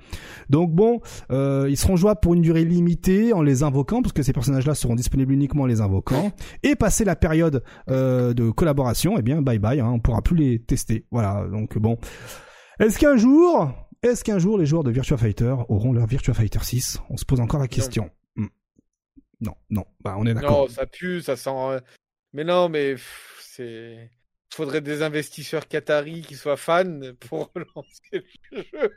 Donc 0.49 0.71
bon, 0.71 1.01
euh, 1.31 1.65
ils 1.67 1.75
seront 1.75 1.95
jouables 1.95 2.19
pour 2.21 2.35
une 2.35 2.41
durée 2.41 2.63
limitée 2.63 3.33
en 3.33 3.41
les 3.41 3.63
invoquant, 3.63 4.03
parce 4.03 4.13
que 4.13 4.21
ces 4.21 4.31
personnages-là 4.31 4.75
seront 4.75 4.95
disponibles 4.95 5.33
uniquement 5.33 5.63
en 5.63 5.65
les 5.65 5.81
invoquant. 5.81 6.31
Et 6.61 6.75
passer 6.75 7.03
la 7.03 7.15
période 7.15 7.63
euh, 7.89 8.33
de 8.33 8.51
collaboration, 8.51 9.15
eh 9.17 9.23
bien 9.23 9.41
bye 9.41 9.57
bye, 9.57 9.79
hein, 9.79 9.89
on 9.89 9.99
pourra 9.99 10.21
plus 10.21 10.37
les 10.37 10.59
tester. 10.59 11.05
Voilà, 11.11 11.47
donc 11.51 11.77
bon. 11.79 11.97
Est-ce 12.79 12.99
qu'un 12.99 13.17
jour, 13.17 13.71
est-ce 14.03 14.23
qu'un 14.23 14.37
jour 14.37 14.57
les 14.59 14.67
joueurs 14.67 14.83
de 14.83 14.91
Virtua 14.91 15.17
Fighter 15.17 15.55
auront 15.67 15.93
leur 15.93 16.05
Virtua 16.05 16.35
Fighter 16.35 16.59
6 16.61 16.99
On 17.09 17.17
se 17.17 17.25
pose 17.25 17.39
encore 17.39 17.59
la 17.59 17.67
question. 17.67 18.11
Hmm. 18.35 18.47
Non, 19.41 19.55
non, 19.71 19.85
bah 20.03 20.15
on 20.19 20.27
est 20.27 20.33
d'accord. 20.35 20.51
Non, 20.51 20.67
ça 20.67 20.85
pue, 20.85 21.21
ça 21.21 21.35
sent. 21.35 21.49
Euh, 21.49 21.79
mais 22.33 22.43
non, 22.43 22.69
mais 22.69 22.95
c'est 23.41 24.11
faudrait 24.55 24.81
des 24.81 25.01
investisseurs 25.01 25.67
qataris 25.67 26.21
qui 26.21 26.35
soient 26.35 26.57
fans 26.57 26.99
pour 27.19 27.51
lancer 27.75 28.25
le 28.51 28.63
jeu. 28.63 28.95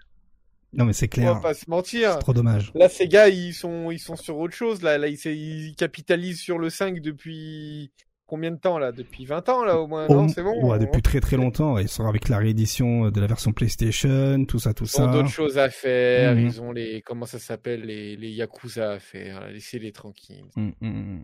Non 0.73 0.85
mais 0.85 0.93
c'est 0.93 1.09
clair. 1.09 1.31
On 1.31 1.35
va 1.35 1.41
pas 1.41 1.55
se 1.55 1.69
mentir. 1.69 2.13
C'est 2.13 2.19
trop 2.19 2.35
dommage. 2.35 2.73
Là, 2.75 2.89
ces 2.89 3.09
gars, 3.09 3.29
ils 3.29 3.55
sont, 3.55 3.91
ils 3.91 3.99
sont 3.99 4.17
sur 4.17 4.37
autre 4.39 4.55
chose. 4.55 4.83
Là, 4.83 4.99
là 4.99 5.09
ils, 5.09 5.19
ils 5.27 5.75
capitalisent 5.77 6.41
sur 6.41 6.59
le 6.59 6.69
5 6.71 7.01
depuis 7.01 7.91
combien 8.29 8.53
de 8.53 8.59
temps 8.59 8.79
là? 8.79 8.93
Depuis 8.93 9.25
20 9.25 9.49
ans 9.49 9.65
là 9.65 9.79
au 9.81 9.89
moins 9.89 10.07
Non, 10.09 10.29
c'est 10.29 10.43
bon. 10.43 10.65
Ouais, 10.65 10.79
depuis 10.79 11.03
très 11.03 11.21
très 11.21 11.37
longtemps. 11.37 11.79
Ils 11.79 11.89
sont 11.89 12.07
avec 12.07 12.29
la 12.29 12.39
réédition 12.39 13.11
de 13.11 13.21
la 13.21 13.27
version 13.27 13.53
PlayStation, 13.53 14.45
tout 14.45 14.61
ça, 14.61 14.75
tout 14.75 14.87
ça. 14.87 15.03
Ils 15.03 15.09
ont 15.09 15.13
d'autres 15.13 15.29
choses 15.29 15.59
à 15.59 15.71
faire. 15.71 16.35
Mhm. 16.35 16.47
Ils 16.47 16.61
ont 16.61 16.73
les 16.73 17.03
comment 17.03 17.27
ça 17.27 17.39
s'appelle 17.39 17.83
les, 17.83 18.17
les 18.17 18.31
Yakuza 18.31 18.93
à 18.93 18.99
faire. 18.99 19.49
Laissez-les 19.51 19.93
tranquilles. 19.93 20.45
Mmh, 20.57 20.71
mmh, 20.81 21.21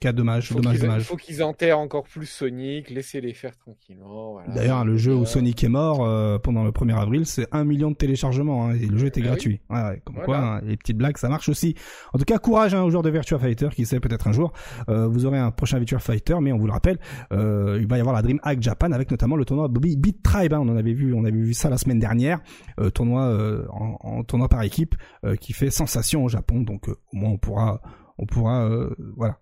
Cas 0.00 0.12
dommage, 0.12 0.52
dommage, 0.52 0.80
dommage. 0.80 1.02
Il 1.02 1.04
faut 1.04 1.16
qu'ils 1.16 1.42
enterrent 1.42 1.78
encore 1.78 2.04
plus 2.04 2.26
Sonic. 2.26 2.90
Laissez-les 2.90 3.34
faire 3.34 3.56
tranquillement. 3.56 4.32
Voilà. 4.32 4.52
D'ailleurs, 4.52 4.84
le 4.84 4.96
jeu 4.96 5.14
où 5.14 5.24
Sonic 5.24 5.62
est 5.62 5.68
mort 5.68 6.04
euh, 6.04 6.38
pendant 6.38 6.64
le 6.64 6.70
1er 6.70 6.98
avril, 6.98 7.26
c'est 7.26 7.46
un 7.52 7.64
million 7.64 7.90
de 7.90 7.96
téléchargements. 7.96 8.66
Hein, 8.66 8.74
et 8.74 8.86
le 8.86 8.98
jeu 8.98 9.06
était 9.06 9.20
ah 9.22 9.28
gratuit. 9.28 9.60
Ouais, 9.70 10.02
comme 10.04 10.16
quoi, 10.24 10.38
hein, 10.38 10.60
les 10.64 10.76
petites 10.76 10.96
blagues, 10.96 11.18
ça 11.18 11.28
marche 11.28 11.48
aussi. 11.48 11.74
En 12.12 12.18
tout 12.18 12.24
cas, 12.24 12.38
courage 12.38 12.74
hein, 12.74 12.82
aux 12.82 12.90
joueurs 12.90 13.02
de 13.02 13.10
Virtua 13.10 13.38
Fighter. 13.38 13.68
Qui 13.74 13.86
sait, 13.86 14.00
peut-être 14.00 14.26
un 14.26 14.32
jour, 14.32 14.52
euh, 14.88 15.06
vous 15.06 15.26
aurez 15.26 15.38
un 15.38 15.50
prochain 15.50 15.78
Virtua 15.78 15.98
Fighter. 15.98 16.36
Mais 16.40 16.47
on 16.52 16.58
vous 16.58 16.66
le 16.66 16.72
rappelle, 16.72 16.98
euh, 17.32 17.78
il 17.80 17.86
va 17.86 17.96
y 17.96 18.00
avoir 18.00 18.14
la 18.14 18.22
DreamHack 18.22 18.62
Japan 18.62 18.92
avec 18.92 19.10
notamment 19.10 19.36
le 19.36 19.44
tournoi 19.44 19.68
Beat 19.68 20.22
Tribe. 20.22 20.52
Hein, 20.52 20.60
on 20.60 20.68
en 20.68 20.76
avait 20.76 20.92
vu, 20.92 21.14
on 21.14 21.24
avait 21.24 21.30
vu 21.32 21.54
ça 21.54 21.70
la 21.70 21.78
semaine 21.78 21.98
dernière, 21.98 22.40
euh, 22.80 22.90
tournoi 22.90 23.22
euh, 23.22 23.66
en, 23.70 24.22
tournoi 24.24 24.48
par 24.48 24.62
équipe 24.62 24.94
qui 25.40 25.52
fait 25.52 25.70
sensation 25.70 26.24
au 26.24 26.28
Japon. 26.28 26.60
Donc 26.60 26.88
au 26.88 26.96
moins 27.12 27.30
on 27.30 27.38
pourra, 27.38 27.80
on 28.18 28.26
pourra, 28.26 28.68
voilà, 29.16 29.38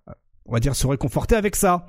on 0.46 0.52
va 0.52 0.60
dire 0.60 0.74
se 0.74 0.86
réconforter 0.86 1.36
avec 1.36 1.56
ça. 1.56 1.86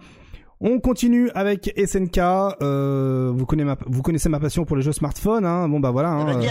On 0.59 0.79
continue 0.79 1.29
avec 1.35 1.71
SNK. 1.77 2.19
vous, 2.59 3.45
connaissez 3.45 3.65
ma, 3.65 3.77
vous 3.85 4.01
connaissez 4.01 4.29
ma 4.29 4.39
passion 4.39 4.65
pour 4.65 4.75
les 4.75 4.81
jeux 4.81 4.91
smartphone. 4.91 5.45
Hein. 5.45 5.69
Bon 5.69 5.79
bah 5.79 5.91
voilà. 5.91 6.09
Hein, 6.09 6.41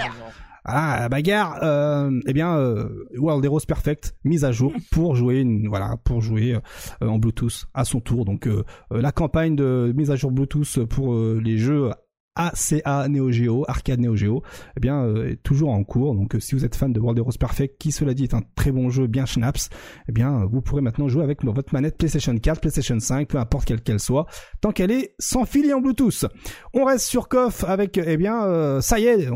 ah, 0.69 0.99
la 1.01 1.09
bagarre, 1.09 1.59
euh, 1.63 2.11
eh 2.27 2.33
bien, 2.33 2.57
euh, 2.57 3.07
World 3.17 3.45
Heroes 3.45 3.61
Perfect 3.67 4.17
mise 4.25 4.45
à 4.45 4.51
jour 4.51 4.73
pour 4.91 5.15
jouer, 5.15 5.41
une, 5.41 5.69
voilà, 5.69 5.97
pour 6.03 6.21
jouer 6.21 6.57
euh, 7.03 7.07
en 7.07 7.19
Bluetooth 7.19 7.67
à 7.73 7.85
son 7.85 8.01
tour. 8.01 8.25
Donc, 8.25 8.49
euh, 8.49 8.65
la 8.91 9.13
campagne 9.13 9.55
de 9.55 9.93
mise 9.97 10.11
à 10.11 10.17
jour 10.17 10.33
Bluetooth 10.33 10.85
pour 10.87 11.15
les 11.15 11.59
jeux 11.59 11.91
ACA 12.37 13.09
Neo 13.09 13.31
Geo, 13.31 13.65
arcade 13.67 14.01
Neo 14.01 14.15
Geo, 14.15 14.43
eh 14.77 14.81
bien 14.81 15.03
euh, 15.03 15.31
est 15.31 15.43
toujours 15.43 15.71
en 15.71 15.83
cours. 15.83 16.15
Donc 16.15 16.35
euh, 16.35 16.41
si 16.41 16.55
vous 16.55 16.65
êtes 16.65 16.77
fan 16.77 16.93
de 16.93 17.01
World 17.01 17.19
Heroes 17.19 17.39
Perfect, 17.41 17.79
qui 17.79 17.93
cela 17.93 18.15
dit 18.15 18.25
est 18.25 18.35
un 18.35 18.43
très 18.55 18.71
bon 18.71 18.91
jeu, 18.91 19.07
bien 19.07 19.27
schnaps, 19.27 19.71
eh 20.09 20.13
bien 20.13 20.45
vous 20.45 20.61
pourrez 20.61 20.83
maintenant 20.83 21.09
jouer 21.09 21.25
avec 21.25 21.43
votre 21.45 21.73
manette 21.73 21.97
PlayStation 21.97 22.37
4, 22.37 22.61
PlayStation 22.61 23.01
5, 23.01 23.29
peu 23.29 23.39
importe 23.39 23.65
quelle 23.65 23.81
qu'elle 23.81 24.01
soit, 24.01 24.27
tant 24.61 24.73
qu'elle 24.73 24.91
est 24.91 25.15
sans 25.19 25.45
fil 25.45 25.67
et 25.67 25.73
en 25.73 25.81
Bluetooth. 25.81 26.27
On 26.75 26.85
reste 26.85 27.07
sur 27.07 27.29
KOF 27.29 27.65
avec 27.65 27.99
eh 27.99 28.17
bien 28.17 28.45
euh, 28.45 28.81
ça 28.81 28.99
y 28.99 29.07
est, 29.07 29.29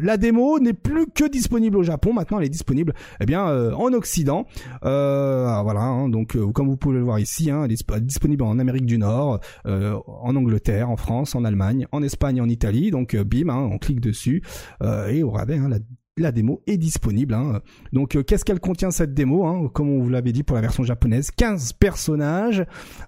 la 0.00 0.16
démo 0.16 0.58
n'est 0.58 0.72
plus 0.72 1.06
que 1.06 1.28
disponible 1.28 1.76
au 1.76 1.82
Japon, 1.82 2.12
maintenant 2.12 2.38
elle 2.38 2.46
est 2.46 2.50
disponible 2.50 2.92
eh 3.20 3.26
bien 3.26 3.44
en 3.74 3.92
Occident. 3.92 4.46
voilà, 4.82 5.80
hein, 5.80 6.08
donc 6.08 6.36
comme 6.52 6.68
vous 6.68 6.76
pouvez 6.76 6.96
le 6.96 7.04
voir 7.04 7.18
ici, 7.20 7.50
hein, 7.50 7.62
elle 7.64 7.72
est 7.72 8.00
disponible 8.00 8.42
en 8.42 8.58
Amérique 8.58 8.86
du 8.86 8.98
Nord, 8.98 9.40
en 9.64 10.36
Angleterre, 10.36 10.90
en 10.90 10.96
France, 10.96 11.34
en 11.34 11.44
Allemagne, 11.44 11.86
en 11.92 12.02
Espagne, 12.02 12.40
en 12.40 12.47
Italie. 12.48 12.90
Donc 12.90 13.14
euh, 13.14 13.24
bim, 13.24 13.48
hein, 13.48 13.68
on 13.70 13.78
clique 13.78 14.00
dessus 14.00 14.42
euh, 14.82 15.08
et 15.08 15.22
au 15.22 15.30
rabais, 15.30 15.58
hein, 15.58 15.68
la 15.68 15.78
la 16.22 16.32
démo 16.32 16.62
est 16.66 16.76
disponible. 16.76 17.34
Hein. 17.34 17.60
Donc 17.92 18.16
euh, 18.16 18.22
qu'est-ce 18.22 18.44
qu'elle 18.44 18.60
contient 18.60 18.90
cette 18.90 19.14
démo 19.14 19.46
hein? 19.46 19.70
Comme 19.72 19.88
on 19.88 20.00
vous 20.00 20.10
l'avait 20.10 20.32
dit 20.32 20.42
pour 20.42 20.56
la 20.56 20.62
version 20.62 20.82
japonaise, 20.82 21.30
15 21.30 21.74
personnages. 21.74 22.64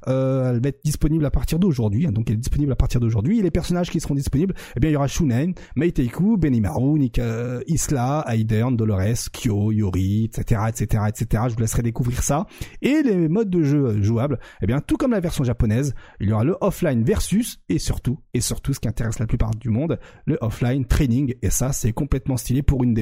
Euh, 0.08 0.52
elle 0.54 0.60
va 0.60 0.68
être 0.68 0.84
disponible 0.84 1.24
à 1.24 1.30
partir 1.30 1.58
d'aujourd'hui. 1.58 2.06
Hein. 2.06 2.12
donc 2.12 2.30
elle 2.30 2.36
est 2.36 2.38
disponible 2.38 2.72
à 2.72 2.76
partir 2.76 3.00
d'aujourd'hui. 3.00 3.38
Et 3.38 3.42
les 3.42 3.50
personnages 3.50 3.90
qui 3.90 4.00
seront 4.00 4.14
disponibles, 4.14 4.54
eh 4.76 4.80
bien 4.80 4.90
il 4.90 4.92
y 4.94 4.96
aura 4.96 5.08
Shunen, 5.08 5.54
Meiteiku, 5.76 6.36
Benimaru, 6.36 6.98
Nika, 6.98 7.60
Isla, 7.66 8.24
Aidern, 8.28 8.76
Dolores, 8.76 9.28
Kyo, 9.32 9.72
Yori, 9.72 10.24
etc., 10.24 10.62
etc., 10.68 11.04
etc. 11.08 11.44
Je 11.48 11.54
vous 11.54 11.60
laisserai 11.60 11.82
découvrir 11.82 12.22
ça. 12.22 12.46
Et 12.82 13.02
les 13.02 13.28
modes 13.28 13.50
de 13.50 13.62
jeu 13.62 14.02
jouables, 14.02 14.38
eh 14.62 14.66
bien 14.66 14.80
tout 14.80 14.96
comme 14.96 15.12
la 15.12 15.20
version 15.20 15.44
japonaise, 15.44 15.94
il 16.20 16.28
y 16.28 16.32
aura 16.32 16.44
le 16.44 16.56
offline 16.60 17.04
versus 17.04 17.60
et 17.68 17.78
surtout 17.78 18.18
et 18.34 18.40
surtout 18.40 18.72
ce 18.72 18.80
qui 18.80 18.88
intéresse 18.88 19.18
la 19.18 19.26
plupart 19.26 19.50
du 19.50 19.70
monde, 19.70 19.98
le 20.26 20.38
offline 20.40 20.84
training. 20.84 21.34
Et 21.42 21.50
ça 21.50 21.72
c'est 21.72 21.92
complètement 21.92 22.36
stylé 22.36 22.62
pour 22.62 22.82
une 22.84 22.94
démo. 22.94 22.99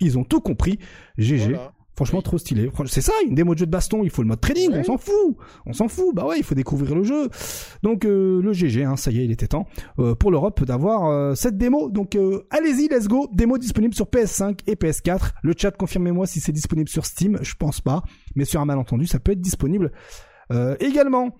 Ils 0.00 0.18
ont 0.18 0.24
tout 0.24 0.40
compris. 0.40 0.78
GG. 1.18 1.56
Franchement, 1.98 2.22
trop 2.22 2.38
stylé. 2.38 2.70
C'est 2.86 3.00
ça, 3.00 3.12
une 3.26 3.34
démo 3.34 3.54
de 3.54 3.58
jeu 3.58 3.66
de 3.66 3.72
baston. 3.72 4.04
Il 4.04 4.10
faut 4.10 4.22
le 4.22 4.28
mode 4.28 4.40
trading. 4.40 4.70
On 4.72 4.84
s'en 4.84 4.98
fout. 4.98 5.36
On 5.66 5.72
s'en 5.72 5.88
fout. 5.88 6.14
Bah 6.14 6.24
ouais, 6.26 6.38
il 6.38 6.44
faut 6.44 6.54
découvrir 6.54 6.94
le 6.94 7.02
jeu. 7.02 7.28
Donc 7.82 8.04
euh, 8.04 8.40
le 8.40 8.52
GG, 8.52 8.84
hein, 8.84 8.94
ça 8.94 9.10
y 9.10 9.18
est, 9.18 9.24
il 9.24 9.32
était 9.32 9.48
temps 9.48 9.66
euh, 9.98 10.14
pour 10.14 10.30
l'Europe 10.30 10.62
d'avoir 10.62 11.06
euh, 11.06 11.34
cette 11.34 11.58
démo. 11.58 11.90
Donc 11.90 12.16
allez-y, 12.50 12.86
let's 12.86 13.08
go. 13.08 13.26
Démo 13.32 13.58
disponible 13.58 13.94
sur 13.94 14.06
PS5 14.06 14.60
et 14.68 14.76
PS4. 14.76 15.32
Le 15.42 15.54
chat, 15.58 15.72
confirmez-moi 15.72 16.28
si 16.28 16.38
c'est 16.38 16.52
disponible 16.52 16.88
sur 16.88 17.04
Steam. 17.04 17.36
Je 17.42 17.56
pense 17.56 17.80
pas, 17.80 18.04
mais 18.36 18.44
sur 18.44 18.60
un 18.60 18.64
malentendu, 18.64 19.08
ça 19.08 19.18
peut 19.18 19.32
être 19.32 19.40
disponible 19.40 19.90
également. 20.78 21.34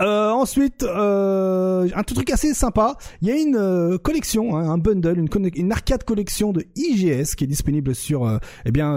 Euh, 0.00 0.30
ensuite, 0.30 0.82
euh, 0.84 1.88
un 1.94 2.02
truc 2.02 2.30
assez 2.30 2.54
sympa, 2.54 2.96
il 3.20 3.28
y 3.28 3.30
a 3.30 3.36
une 3.36 3.56
euh, 3.56 3.98
collection, 3.98 4.56
hein, 4.56 4.70
un 4.70 4.78
bundle, 4.78 5.18
une, 5.18 5.50
une, 5.54 5.72
arcade 5.72 6.04
collection 6.04 6.52
de 6.52 6.64
IGS 6.76 7.34
qui 7.36 7.44
est 7.44 7.46
disponible 7.46 7.94
sur 7.94 8.26
euh, 8.26 8.38
eh 8.64 8.72
bien 8.72 8.92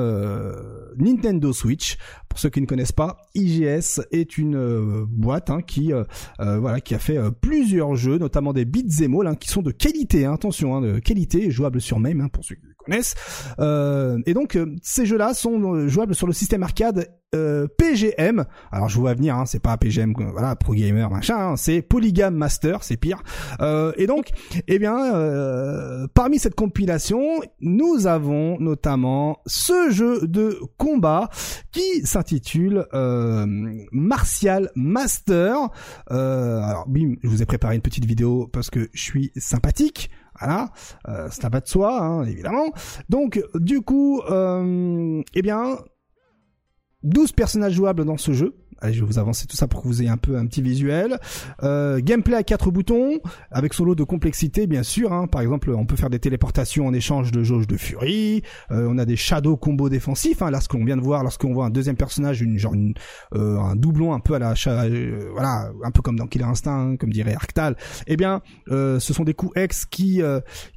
Nintendo 0.98 1.52
Switch. 1.52 1.98
Pour 2.30 2.40
ceux 2.40 2.50
qui 2.50 2.62
ne 2.62 2.66
connaissent 2.66 2.92
pas, 2.92 3.18
IGS 3.34 4.02
est 4.12 4.38
une 4.38 5.06
boîte 5.06 5.50
hein, 5.50 5.62
qui 5.62 5.92
voilà 6.40 6.82
qui 6.82 6.96
a 6.96 7.00
fait 7.00 7.20
plusieurs 7.42 7.96
jeux, 7.96 8.18
notamment 8.18 8.54
des 8.54 8.66
beat'em 8.66 9.16
all, 9.16 9.28
hein, 9.28 9.36
qui 9.36 9.50
sont 9.50 9.62
de 9.62 9.72
qualité. 9.72 10.26
Hein, 10.26 10.34
attention, 10.34 10.76
hein, 10.76 10.82
de 10.82 11.00
qualité, 11.00 11.50
jouables 11.52 11.82
sur 11.82 12.00
même 12.00 12.22
hein, 12.22 12.28
pour 12.28 12.44
ceux 12.44 12.56
connaissent. 12.86 13.16
et 13.60 14.34
donc 14.34 14.58
ces 14.82 15.06
jeux-là 15.06 15.34
sont 15.34 15.88
jouables 15.88 16.16
sur 16.16 16.28
le 16.28 16.34
système 16.34 16.64
arcade 16.64 17.10
euh, 17.36 17.68
PGM. 17.78 18.46
Alors 18.72 18.88
je 18.88 18.96
vous 18.96 19.02
vois 19.02 19.14
venir, 19.14 19.36
hein, 19.36 19.46
c'est 19.46 19.60
pas 19.60 19.76
PGM, 19.78 20.14
voilà, 20.32 20.56
pro 20.56 20.74
gamer 20.74 21.10
machin, 21.10 21.36
hein, 21.38 21.56
c'est 21.58 21.82
Polygame 21.82 22.36
Master, 22.36 22.84
c'est 22.84 22.98
pire. 22.98 23.22
Euh, 23.60 23.92
et 23.98 24.08
donc, 24.08 24.30
eh 24.68 24.80
bien, 24.80 25.14
euh, 25.16 26.08
parmi 26.14 26.40
cette 26.40 26.56
compilation, 26.56 27.42
nous 27.60 28.08
avons 28.08 28.58
notamment 28.60 29.40
ce 29.46 29.90
jeu 29.90 30.26
de 30.28 30.60
combat 30.78 31.30
qui 31.72 32.06
s'intitule 32.06 32.86
Martial 33.92 34.72
Master. 34.76 35.70
alors 36.08 36.86
bim, 36.88 37.16
je 37.22 37.28
vous 37.28 37.42
ai 37.42 37.46
préparé 37.46 37.76
une 37.76 37.82
petite 37.82 38.06
vidéo 38.06 38.48
parce 38.48 38.70
que 38.70 38.90
je 38.94 39.02
suis 39.02 39.32
sympathique. 39.36 40.10
Voilà, 40.40 40.70
euh, 41.08 41.30
ça 41.30 41.50
va 41.50 41.62
de 41.62 41.68
soi, 41.68 42.02
hein, 42.02 42.24
évidemment. 42.24 42.72
Donc, 43.10 43.42
du 43.56 43.82
coup, 43.82 44.22
euh, 44.30 45.22
eh 45.34 45.42
bien, 45.42 45.78
12 47.04 47.32
personnages 47.32 47.74
jouables 47.74 48.04
dans 48.04 48.18
ce 48.18 48.34
jeu. 48.34 48.56
Je 48.84 49.00
vais 49.00 49.06
vous 49.06 49.20
avancer 49.20 49.48
tout 49.48 49.56
ça 49.56 49.68
pour 49.68 49.82
que 49.82 49.88
vous 49.88 50.02
ayez 50.02 50.10
un 50.10 50.18
peu 50.18 50.38
un 50.38 50.46
petit 50.46 50.62
visuel. 50.62 51.18
Euh, 51.64 52.00
gameplay 52.02 52.36
à 52.36 52.44
quatre 52.44 52.72
boutons, 52.72 53.20
avec 53.52 53.74
son 53.74 53.86
lot 53.86 53.96
de 53.96 54.04
complexité, 54.04 54.68
bien 54.68 54.84
sûr. 54.84 55.14
Hein. 55.14 55.28
Par 55.28 55.42
exemple, 55.42 55.72
on 55.72 55.86
peut 55.86 55.96
faire 55.96 56.10
des 56.10 56.20
téléportations 56.20 56.88
en 56.88 56.94
échange 56.94 57.32
de 57.32 57.44
jauge 57.44 57.68
de 57.68 57.78
furie. 57.78 58.44
Euh, 58.72 58.88
on 58.90 58.98
a 58.98 59.06
des 59.06 59.16
shadow 59.16 59.58
combos 59.58 59.90
défensifs. 59.90 60.42
Hein. 60.42 60.52
Là, 60.52 60.62
ce 60.62 60.68
qu'on 60.68 60.84
vient 60.84 60.98
de 60.98 61.02
voir, 61.02 61.24
lorsqu'on 61.24 61.54
voit 61.54 61.66
un 61.66 61.70
deuxième 61.70 61.96
personnage, 61.96 62.42
une 62.42 62.58
genre 62.58 62.76
euh, 63.34 63.58
un 63.60 63.76
doublon 63.76 64.14
un 64.14 64.20
peu 64.20 64.36
à 64.36 64.40
la, 64.40 64.54
euh, 64.68 65.30
voilà, 65.32 65.72
un 65.84 65.92
peu 65.92 66.02
comme 66.02 66.18
dans 66.18 66.28
Killer 66.28 66.46
Instinct, 66.46 66.92
hein, 66.92 66.98
comme 66.98 67.12
dirait 67.12 67.34
Arctal. 67.34 67.76
Eh 68.08 68.18
bien, 68.18 68.42
ce 68.68 69.00
sont 69.00 69.24
des 69.24 69.34
coups 69.34 69.54
X 69.60 69.86
qui 69.86 70.22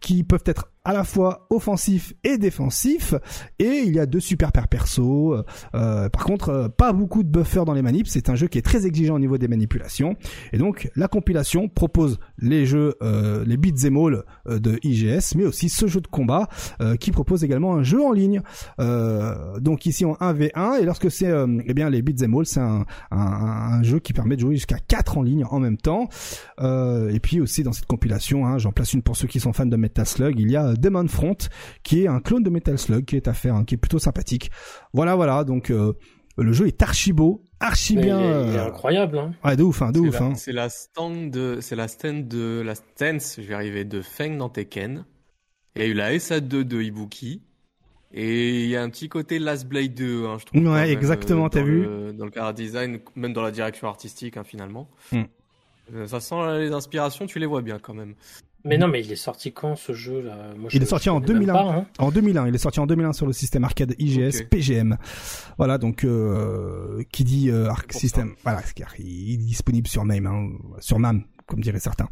qui 0.01 0.25
peuvent 0.25 0.45
être 0.47 0.71
à 0.89 0.95
la 0.95 1.05
fois 1.05 1.47
offensif 1.51 2.15
et 2.25 2.39
défensif. 2.39 3.13
Et 3.59 3.83
il 3.85 3.95
y 3.95 4.01
a 4.01 4.07
deux 4.07 4.21
super 4.21 4.53
paires 4.53 4.69
perso. 4.69 5.37
Euh, 5.75 6.09
par 6.09 6.25
contre 6.25 6.49
euh, 6.49 6.69
pas 6.71 6.95
beaucoup 6.95 7.23
de 7.23 7.29
buffer 7.29 7.65
dans 7.67 7.75
les 7.75 7.83
manips. 7.83 8.07
C'est 8.09 8.31
un 8.31 8.35
jeu 8.35 8.49
qui 8.49 8.57
est 8.57 8.63
très 8.63 8.87
exigeant 8.87 9.17
au 9.17 9.19
niveau 9.19 9.37
des 9.37 9.49
manipulations. 9.49 10.17
Et 10.55 10.57
donc 10.57 10.91
la 10.97 11.07
compilation 11.07 11.69
propose 11.69 12.19
les 12.39 12.65
jeux 12.65 12.95
euh, 13.03 13.45
les 13.45 13.59
beats 13.59 13.87
all 13.87 14.25
de 14.47 14.79
IGS 14.83 15.37
mais 15.37 15.45
aussi 15.45 15.69
ce 15.69 15.87
jeu 15.89 16.01
de 16.01 16.07
combat 16.07 16.49
qui 17.01 17.11
propose 17.11 17.45
également 17.45 17.75
un 17.75 17.83
jeu 17.83 18.03
en 18.03 18.13
ligne. 18.13 18.41
Donc 18.79 19.85
ici 19.85 20.07
en 20.07 20.15
1v1 20.15 20.81
et 20.81 20.85
lorsque 20.87 21.11
c'est 21.11 21.31
eh 21.67 21.75
bien 21.75 21.91
les 21.91 22.01
beats 22.01 22.25
all 22.25 22.47
c'est 22.47 22.61
un, 22.61 22.87
un, 23.11 23.83
jeu 23.83 23.99
qui 23.99 24.15
permet 24.15 24.37
de 24.37 24.41
jouer 24.41 24.55
jusqu'à 24.55 24.79
4 24.79 25.19
en 25.19 25.23
ligne 25.23 25.45
en 25.51 25.61
même 25.61 25.77
temps. 25.77 26.09
Et 26.59 27.21
puis 27.21 27.43
aussi 27.43 27.63
dans 27.63 27.73
cette 27.73 27.87
compilation 27.87 28.47
hein, 28.47 28.57
j'en 28.57 28.73
place 28.73 28.95
une 28.95 29.03
pour 29.03 29.17
ceux 29.17 29.29
qui 29.29 29.39
sont 29.39 29.53
fans 29.53 29.67
de 29.67 29.77
Metal 29.77 30.07
Slug 30.07 30.41
il 30.41 30.51
y 30.51 30.57
a 30.57 30.78
Demon 30.79 31.09
Front, 31.09 31.37
qui 31.83 32.05
est 32.05 32.09
un 32.09 32.21
clone 32.21 32.43
de 32.43 32.51
Metal 32.51 32.79
Slug, 32.79 33.05
qui 33.05 33.17
est 33.17 33.29
à 33.29 33.33
faire, 33.33 33.55
hein, 33.55 33.65
qui 33.65 33.75
est 33.75 33.79
plutôt 33.79 33.99
sympathique. 33.99 34.51
Voilà, 34.93 35.17
voilà. 35.17 35.45
Donc 35.45 35.71
euh, 35.71 35.95
le 36.37 36.53
jeu 36.53 36.67
est 36.67 36.83
archi 36.83 37.13
beau, 37.13 37.43
archi 37.61 37.97
bien. 37.97 38.21
Il 38.21 38.25
est, 38.25 38.59
euh, 38.59 38.67
incroyable. 38.67 39.19
Hein. 39.19 39.33
Ouais, 39.45 39.57
de 39.57 39.63
ouf, 39.63 39.83
hein, 39.83 39.93
de 39.93 40.01
ouf. 40.01 40.21
Hein. 40.21 40.35
C'est 40.37 40.53
la 40.53 40.69
stand 40.69 41.31
de, 41.31 41.59
c'est 41.61 41.77
la 41.77 41.89
stand 41.89 42.29
de 42.29 42.63
la 42.65 42.75
stance. 42.75 43.37
Je 43.41 43.47
vais 43.47 43.55
arriver 43.55 43.85
de 43.85 44.03
Feng 44.03 44.37
dans 44.37 44.49
Tekken. 44.49 45.05
Il 45.77 45.83
y 45.83 45.85
a 45.85 45.89
eu 45.89 45.95
la 45.95 46.13
SA2 46.13 46.63
de 46.63 46.81
Ibuki. 46.81 47.43
Et 48.13 48.65
il 48.65 48.71
y 48.71 48.77
a 48.77 48.83
un 48.83 48.89
petit 48.89 49.09
côté 49.09 49.39
Last 49.39 49.67
Blade 49.67 49.93
2, 49.93 50.27
hein, 50.27 50.39
je 50.41 50.47
trouve. 50.47 50.67
Ouais, 50.67 50.91
exactement, 50.91 51.45
euh, 51.45 51.49
t'as 51.51 51.63
vu 51.63 51.87
Dans 52.15 52.25
le 52.25 52.31
car 52.31 52.55
design, 52.55 53.01
même 53.17 53.35
dans 53.35 53.43
la 53.43 53.51
direction 53.51 53.87
artistique, 53.87 54.39
hein, 54.39 54.45
finalement. 54.45 54.89
Hmm. 55.13 55.25
Ça 56.07 56.21
sent 56.21 56.59
les 56.59 56.73
inspirations, 56.73 57.27
tu 57.27 57.39
les 57.39 57.47
vois 57.47 57.61
bien 57.61 57.79
quand 57.79 57.95
même. 57.95 58.15
Mais 58.65 58.77
non, 58.77 58.89
mais 58.89 59.01
il 59.01 59.11
est 59.13 59.17
sorti 59.17 59.53
quand 59.53 59.77
ce 59.77 59.93
jeu 59.93 60.21
là 60.21 60.37
Il 60.73 60.83
est 60.83 60.87
sorti 60.87 61.09
en 61.11 61.21
2001. 61.21 61.55
Hein. 61.55 61.87
En 61.99 62.11
2001, 62.11 62.49
il 62.49 62.55
est 62.55 62.59
sorti 62.59 62.81
en 62.81 62.87
2001 62.87 63.13
sur 63.13 63.27
le 63.27 63.33
système 63.33 63.65
arcade 63.65 63.95
IGS 63.99 64.49
PGM. 64.51 64.97
Voilà, 65.57 65.79
donc 65.79 66.05
euh, 66.05 67.03
qui 67.13 67.25
dit 67.25 67.51
euh, 67.51 67.69
Arc 67.69 67.93
System, 67.93 68.35
voilà, 68.43 68.61
il 68.99 69.35
est 69.35 69.37
disponible 69.37 69.87
sur 69.87 70.05
MAME, 70.05 70.27
hein, 70.27 70.49
sur 70.81 70.99
MAM, 70.99 71.25
comme 71.47 71.61
diraient 71.61 71.81
certains. 71.81 72.09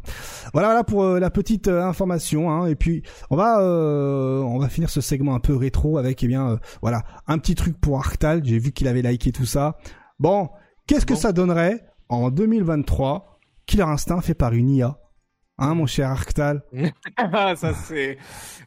Voilà, 0.53 0.69
voilà 0.69 0.83
pour 0.83 1.03
euh, 1.03 1.19
la 1.19 1.29
petite 1.29 1.67
euh, 1.67 1.83
information. 1.83 2.51
Hein, 2.51 2.67
et 2.67 2.75
puis 2.75 3.03
on 3.29 3.35
va 3.35 3.61
euh, 3.61 4.41
on 4.41 4.57
va 4.57 4.67
finir 4.67 4.89
ce 4.89 4.99
segment 4.99 5.35
un 5.35 5.39
peu 5.39 5.55
rétro 5.55 5.97
avec 5.97 6.23
eh 6.23 6.27
bien 6.27 6.59
voilà 6.81 7.03
un 7.27 7.37
petit 7.37 7.55
truc 7.55 7.79
pour 7.79 7.97
Arctal. 7.97 8.43
J'ai 8.43 8.59
vu 8.59 8.71
qu'il 8.71 8.87
avait 8.87 9.01
liké 9.01 9.31
tout 9.31 9.45
ça. 9.45 9.77
Bon, 10.19 10.49
qu'est-ce 10.87 11.05
que 11.05 11.15
ça 11.15 11.31
donnerait 11.31 11.85
en 12.09 12.31
2023 12.31 13.39
Killer 13.65 13.83
Instinct 13.83 14.21
fait 14.21 14.33
par 14.33 14.53
une 14.53 14.69
IA 14.69 14.97
Hein, 15.59 15.73
mon 15.73 15.87
cher 15.87 16.11
Arctal 16.11 16.61
Ah, 17.17 17.55
ça 17.55 17.73
c'est... 17.73 18.19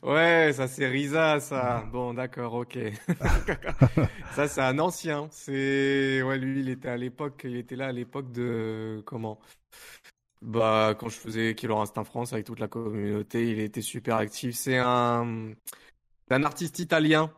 Ouais, 0.02 0.50
ça 0.52 0.66
c'est 0.66 0.88
Risa, 0.88 1.38
ça. 1.38 1.84
Bon, 1.92 2.14
d'accord, 2.14 2.54
ok. 2.54 2.78
ça 4.34 4.48
c'est 4.48 4.60
un 4.60 4.78
ancien. 4.80 5.28
C'est... 5.30 6.20
Ouais, 6.22 6.36
lui, 6.38 6.60
il 6.60 6.68
était 6.68 6.88
à 6.88 6.96
l'époque... 6.96 7.42
Il 7.44 7.56
était 7.56 7.76
là 7.76 7.86
à 7.88 7.92
l'époque 7.92 8.32
de... 8.32 9.02
Comment? 9.06 9.38
Bah, 10.42 10.96
quand 10.98 11.08
je 11.08 11.16
faisais 11.16 11.54
Killer 11.54 11.74
Instinct 11.74 12.02
France 12.02 12.32
avec 12.32 12.46
toute 12.46 12.58
la 12.58 12.66
communauté, 12.66 13.48
il 13.48 13.60
était 13.60 13.82
super 13.82 14.16
actif. 14.16 14.56
C'est 14.56 14.78
un... 14.78 15.52
un 16.30 16.42
artiste 16.42 16.80
italien 16.80 17.30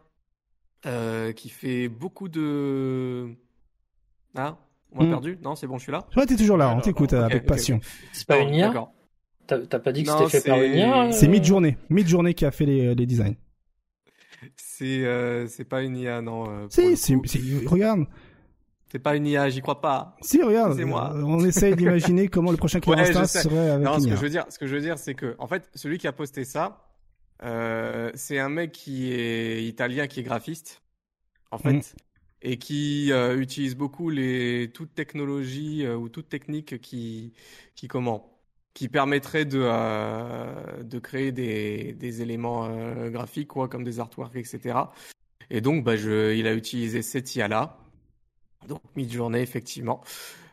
euh, 0.87 1.33
qui 1.33 1.51
fait 1.51 1.89
beaucoup 1.89 2.29
de... 2.29 3.35
Ah 4.35 4.57
on 4.95 5.03
m'a 5.03 5.05
hmm. 5.05 5.11
perdu? 5.11 5.39
Non, 5.43 5.57
c'est 5.57 5.67
bon, 5.67 5.77
je 5.79 5.85
suis 5.85 5.93
là? 5.93 6.07
Ouais, 6.17 6.27
t'es 6.27 6.37
toujours 6.37 6.57
là, 6.57 6.75
on 6.75 6.81
t'écoute 6.81 7.13
avec 7.13 7.47
passion. 7.47 7.81
C'est 8.13 8.27
pas 8.27 8.39
une 8.39 8.55
IA 8.55 8.73
T'as 9.47 9.79
pas 9.79 9.93
dit 9.93 10.05
que 10.05 10.11
c'était 10.11 10.41
fait 10.41 10.49
par 10.49 10.63
une 10.63 10.75
IA 10.75 11.13
C'est 11.13 11.29
Midjourney. 11.29 11.77
Midjourney 11.91 12.35
qui 12.35 12.45
a 12.45 12.51
fait 12.51 12.67
les, 12.67 12.95
les 12.95 13.07
designs. 13.07 13.37
C'est 14.57 15.05
euh, 15.05 15.47
c'est 15.47 15.65
pas 15.65 15.83
une 15.83 15.97
IA, 15.97 16.21
non. 16.23 16.47
Euh, 16.49 16.67
si, 16.69 16.97
c'est, 16.97 17.15
regarde. 17.67 18.07
C'est 18.93 18.99
pas 18.99 19.17
une 19.17 19.27
IA, 19.27 19.49
j'y 19.49 19.63
crois 19.63 19.81
pas. 19.81 20.17
Si, 20.21 20.43
regarde. 20.43 20.77
C'est 20.77 20.85
moi. 20.85 21.15
Euh, 21.15 21.23
on 21.23 21.43
essaye 21.47 21.75
d'imaginer 21.75 22.29
comment 22.29 22.51
le 22.51 22.59
prochain 22.59 22.79
Killer 22.79 22.97
ouais, 22.97 23.27
serait 23.27 23.71
avec 23.71 23.87
non, 23.87 23.99
ce 23.99 24.07
que 24.07 24.15
je 24.15 24.21
veux 24.21 24.29
dire, 24.29 24.45
ce 24.51 24.59
que 24.59 24.67
je 24.67 24.75
veux 24.75 24.83
dire, 24.83 24.99
c'est 24.99 25.15
que, 25.15 25.35
en 25.39 25.47
fait, 25.47 25.71
celui 25.75 25.97
qui 25.97 26.07
a 26.07 26.13
posté 26.13 26.45
ça, 26.45 26.91
euh, 27.43 28.11
c'est 28.15 28.39
un 28.39 28.51
mec 28.51 28.71
qui 28.71 29.11
est 29.11 29.65
italien, 29.65 30.09
qui 30.09 30.21
est 30.21 30.23
graphiste, 30.23 30.83
en 31.51 31.57
fait, 31.57 31.73
mm. 31.73 31.83
et 32.43 32.59
qui 32.59 33.13
euh, 33.13 33.41
utilise 33.41 33.77
beaucoup 33.77 34.11
les 34.11 34.71
toute 34.75 34.95
technologie 34.95 35.89
ou 35.89 36.11
toute 36.11 36.29
technique 36.29 36.79
qui 36.83 37.33
qui 37.75 37.89
comment 37.89 38.32
qui 38.75 38.89
permettrait 38.89 39.45
de, 39.45 39.61
euh, 39.63 40.83
de 40.83 40.99
créer 40.99 41.33
des, 41.33 41.93
des 41.93 42.23
éléments 42.23 42.69
euh, 42.71 43.11
graphiques, 43.11 43.49
quoi, 43.49 43.69
comme 43.69 43.85
des 43.85 44.01
artworks, 44.01 44.37
etc. 44.37 44.79
Et 45.51 45.61
donc, 45.61 45.85
bah, 45.85 45.97
je, 45.97 46.35
il 46.35 46.47
a 46.47 46.55
utilisé 46.55 47.03
cette 47.03 47.35
IA-là, 47.37 47.79
donc 48.67 48.81
Midjourney, 48.97 49.41
effectivement, 49.41 50.03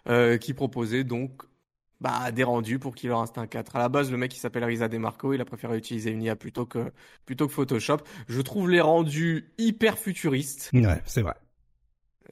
euh, 0.09 0.37
qui 0.37 0.53
proposait 0.53 1.03
donc 1.03 1.43
bah, 2.01 2.31
des 2.31 2.43
rendus 2.43 2.79
pour 2.79 2.95
Killer 2.95 3.13
Instinct 3.13 3.47
4. 3.47 3.75
À 3.75 3.79
la 3.79 3.89
base, 3.89 4.11
le 4.11 4.17
mec 4.17 4.31
qui 4.31 4.39
s'appelle 4.39 4.63
Risa 4.63 4.87
DeMarco, 4.87 5.33
il 5.33 5.41
a 5.41 5.45
préféré 5.45 5.77
utiliser 5.77 6.11
une 6.11 6.23
IA 6.23 6.35
plutôt 6.35 6.65
que, 6.65 6.91
plutôt 7.25 7.47
que 7.47 7.53
Photoshop. 7.53 7.97
Je 8.27 8.41
trouve 8.41 8.69
les 8.69 8.81
rendus 8.81 9.51
hyper 9.57 9.97
futuristes. 9.97 10.71
Ouais, 10.73 11.01
c'est 11.05 11.21
vrai. 11.21 11.35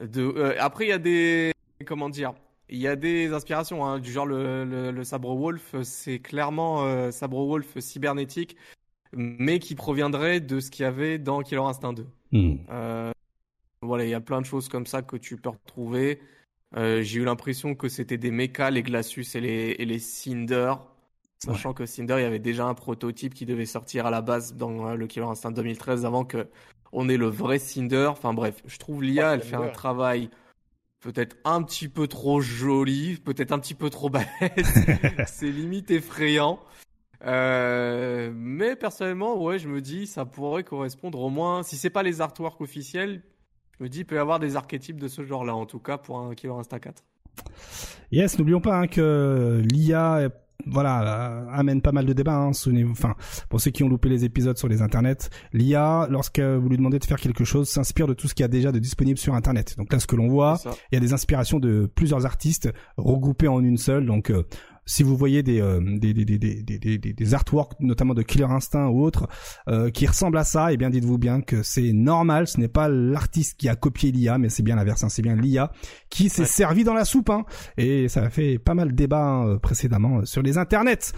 De, 0.00 0.22
euh, 0.22 0.54
après, 0.58 0.86
il 0.86 0.88
y 0.88 0.92
a 0.92 0.98
des, 0.98 1.52
comment 1.86 2.08
dire, 2.08 2.34
il 2.68 2.78
y 2.78 2.86
a 2.86 2.96
des 2.96 3.32
inspirations, 3.32 3.84
hein, 3.84 3.98
du 3.98 4.12
genre 4.12 4.26
le, 4.26 4.64
le, 4.90 5.04
sabre 5.04 5.34
wolf, 5.34 5.74
c'est 5.82 6.18
clairement 6.18 6.84
euh, 6.84 7.10
sabre 7.10 7.44
wolf 7.44 7.78
cybernétique, 7.78 8.56
mais 9.12 9.58
qui 9.58 9.74
proviendrait 9.74 10.40
de 10.40 10.60
ce 10.60 10.70
qu'il 10.70 10.82
y 10.82 10.86
avait 10.86 11.18
dans 11.18 11.40
Killer 11.42 11.62
Instinct 11.62 11.94
2. 11.94 12.06
Hmm. 12.32 12.56
Euh, 12.70 13.12
voilà, 13.80 14.04
il 14.04 14.10
y 14.10 14.14
a 14.14 14.20
plein 14.20 14.40
de 14.40 14.46
choses 14.46 14.68
comme 14.68 14.86
ça 14.86 15.02
que 15.02 15.16
tu 15.16 15.36
peux 15.36 15.48
retrouver. 15.48 16.20
Euh, 16.76 17.02
j'ai 17.02 17.20
eu 17.20 17.24
l'impression 17.24 17.74
que 17.74 17.88
c'était 17.88 18.18
des 18.18 18.30
mechas, 18.30 18.70
les 18.70 18.82
Glacius 18.82 19.34
et 19.34 19.40
les, 19.40 19.76
et 19.78 19.86
les 19.86 19.98
Cinder. 19.98 20.74
Sachant 21.38 21.72
que 21.72 21.86
Cinder, 21.86 22.16
il 22.18 22.22
y 22.22 22.26
avait 22.26 22.40
déjà 22.40 22.66
un 22.66 22.74
prototype 22.74 23.32
qui 23.32 23.46
devait 23.46 23.64
sortir 23.64 24.06
à 24.06 24.10
la 24.10 24.20
base 24.20 24.54
dans 24.54 24.94
le 24.94 25.06
Killer 25.06 25.26
Instinct 25.26 25.52
2013 25.52 26.04
avant 26.04 26.24
que 26.24 26.48
on 26.90 27.08
ait 27.08 27.16
le 27.16 27.28
vrai 27.28 27.60
Cinder. 27.60 28.08
Enfin 28.10 28.34
bref, 28.34 28.60
je 28.66 28.76
trouve 28.78 29.04
l'IA, 29.04 29.34
elle 29.34 29.42
fait 29.42 29.54
un 29.54 29.68
travail 29.68 30.30
peut-être 31.00 31.36
un 31.44 31.62
petit 31.62 31.88
peu 31.88 32.06
trop 32.08 32.40
joli, 32.40 33.16
peut-être 33.16 33.52
un 33.52 33.58
petit 33.58 33.74
peu 33.74 33.90
trop 33.90 34.10
bête. 34.10 34.26
c'est 35.26 35.50
limite 35.50 35.90
effrayant. 35.90 36.60
Euh, 37.24 38.30
mais 38.34 38.76
personnellement, 38.76 39.42
ouais, 39.42 39.58
je 39.58 39.68
me 39.68 39.80
dis, 39.80 40.06
ça 40.06 40.24
pourrait 40.24 40.64
correspondre 40.64 41.20
au 41.20 41.30
moins, 41.30 41.62
si 41.62 41.76
c'est 41.76 41.90
pas 41.90 42.02
les 42.02 42.20
artworks 42.20 42.60
officiels, 42.60 43.22
je 43.78 43.84
me 43.84 43.88
dis, 43.88 44.00
il 44.00 44.04
peut 44.04 44.16
y 44.16 44.18
avoir 44.18 44.38
des 44.38 44.56
archétypes 44.56 45.00
de 45.00 45.08
ce 45.08 45.24
genre-là, 45.24 45.54
en 45.54 45.66
tout 45.66 45.80
cas 45.80 45.98
pour 45.98 46.18
un 46.18 46.34
Killer 46.34 46.54
Insta 46.54 46.78
4. 46.78 47.02
Yes, 48.10 48.38
n'oublions 48.38 48.60
pas 48.60 48.76
hein, 48.76 48.86
que 48.86 49.62
l'IA 49.70 50.30
voilà, 50.66 51.02
euh, 51.02 51.46
amène 51.52 51.80
pas 51.80 51.92
mal 51.92 52.04
de 52.04 52.12
débats. 52.12 52.36
Hein, 52.36 52.50
enfin, 52.90 53.14
pour 53.48 53.60
ceux 53.60 53.70
qui 53.70 53.84
ont 53.84 53.88
loupé 53.88 54.08
les 54.08 54.24
épisodes 54.24 54.58
sur 54.58 54.68
les 54.68 54.82
internets, 54.82 55.30
l'IA, 55.52 56.06
lorsque 56.10 56.40
vous 56.40 56.68
lui 56.68 56.76
demandez 56.76 56.98
de 56.98 57.04
faire 57.04 57.20
quelque 57.20 57.44
chose, 57.44 57.68
s'inspire 57.68 58.06
de 58.06 58.14
tout 58.14 58.28
ce 58.28 58.34
qu'il 58.34 58.42
y 58.42 58.44
a 58.44 58.48
déjà 58.48 58.72
de 58.72 58.78
disponible 58.78 59.18
sur 59.18 59.34
Internet. 59.34 59.76
Donc 59.78 59.92
là, 59.92 60.00
ce 60.00 60.06
que 60.06 60.16
l'on 60.16 60.28
voit, 60.28 60.58
il 60.90 60.94
y 60.94 60.96
a 60.96 61.00
des 61.00 61.12
inspirations 61.12 61.58
de 61.58 61.90
plusieurs 61.94 62.26
artistes 62.26 62.72
regroupés 62.96 63.48
en 63.48 63.62
une 63.62 63.78
seule. 63.78 64.06
Donc 64.06 64.30
euh, 64.30 64.44
si 64.88 65.02
vous 65.02 65.16
voyez 65.16 65.42
des, 65.42 65.60
euh, 65.60 65.80
des, 65.82 66.14
des, 66.14 66.24
des, 66.24 66.38
des, 66.38 66.98
des, 66.98 67.34
artworks, 67.34 67.78
notamment 67.78 68.14
de 68.14 68.22
Killer 68.22 68.46
Instinct 68.46 68.88
ou 68.88 69.02
autres, 69.02 69.28
euh, 69.68 69.90
qui 69.90 70.06
ressemblent 70.06 70.38
à 70.38 70.44
ça, 70.44 70.70
et 70.70 70.74
eh 70.74 70.76
bien 70.78 70.88
dites-vous 70.88 71.18
bien 71.18 71.42
que 71.42 71.62
c'est 71.62 71.92
normal, 71.92 72.48
ce 72.48 72.58
n'est 72.58 72.68
pas 72.68 72.88
l'artiste 72.88 73.58
qui 73.58 73.68
a 73.68 73.76
copié 73.76 74.10
l'IA, 74.10 74.38
mais 74.38 74.48
c'est 74.48 74.62
bien 74.62 74.76
l'inverse, 74.76 75.04
hein, 75.04 75.10
c'est 75.10 75.22
bien 75.22 75.36
l'IA 75.36 75.70
qui 76.08 76.30
s'est 76.30 76.46
servi 76.46 76.84
dans 76.84 76.94
la 76.94 77.04
soupe, 77.04 77.28
hein, 77.28 77.44
et 77.76 78.08
ça 78.08 78.22
a 78.22 78.30
fait 78.30 78.58
pas 78.58 78.74
mal 78.74 78.88
de 78.88 78.96
débats 78.96 79.26
hein, 79.26 79.58
précédemment 79.58 80.24
sur 80.24 80.42
les 80.42 80.56
internets. 80.56 81.12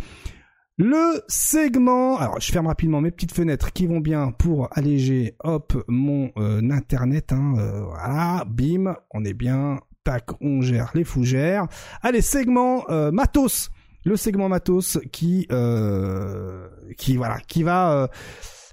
Le 0.77 1.23
segment, 1.29 2.17
alors 2.19 2.41
je 2.41 2.51
ferme 2.51 2.67
rapidement 2.67 3.01
mes 3.01 3.11
petites 3.11 3.35
fenêtres 3.35 3.73
qui 3.73 3.87
vont 3.87 4.01
bien 4.01 4.33
pour 4.33 4.69
alléger, 4.73 5.37
hop, 5.45 5.85
mon 5.87 6.33
euh, 6.39 6.61
internet, 6.71 7.33
hein, 7.33 7.53
voilà, 7.87 8.45
bim, 8.49 8.97
on 9.13 9.25
est 9.25 9.35
bien, 9.35 9.79
tac, 10.05 10.31
on 10.41 10.63
gère 10.63 10.91
les 10.95 11.05
fougères. 11.05 11.67
Allez, 12.03 12.23
segment 12.23 12.85
euh, 12.91 13.11
matos. 13.11 13.71
Le 14.05 14.17
segment 14.17 14.49
matos 14.49 14.99
qui 15.13 15.47
euh, 15.53 16.69
qui 16.97 17.19
voilà, 17.19 17.39
qui 17.41 17.63
va 17.63 17.93
euh, 17.93 18.07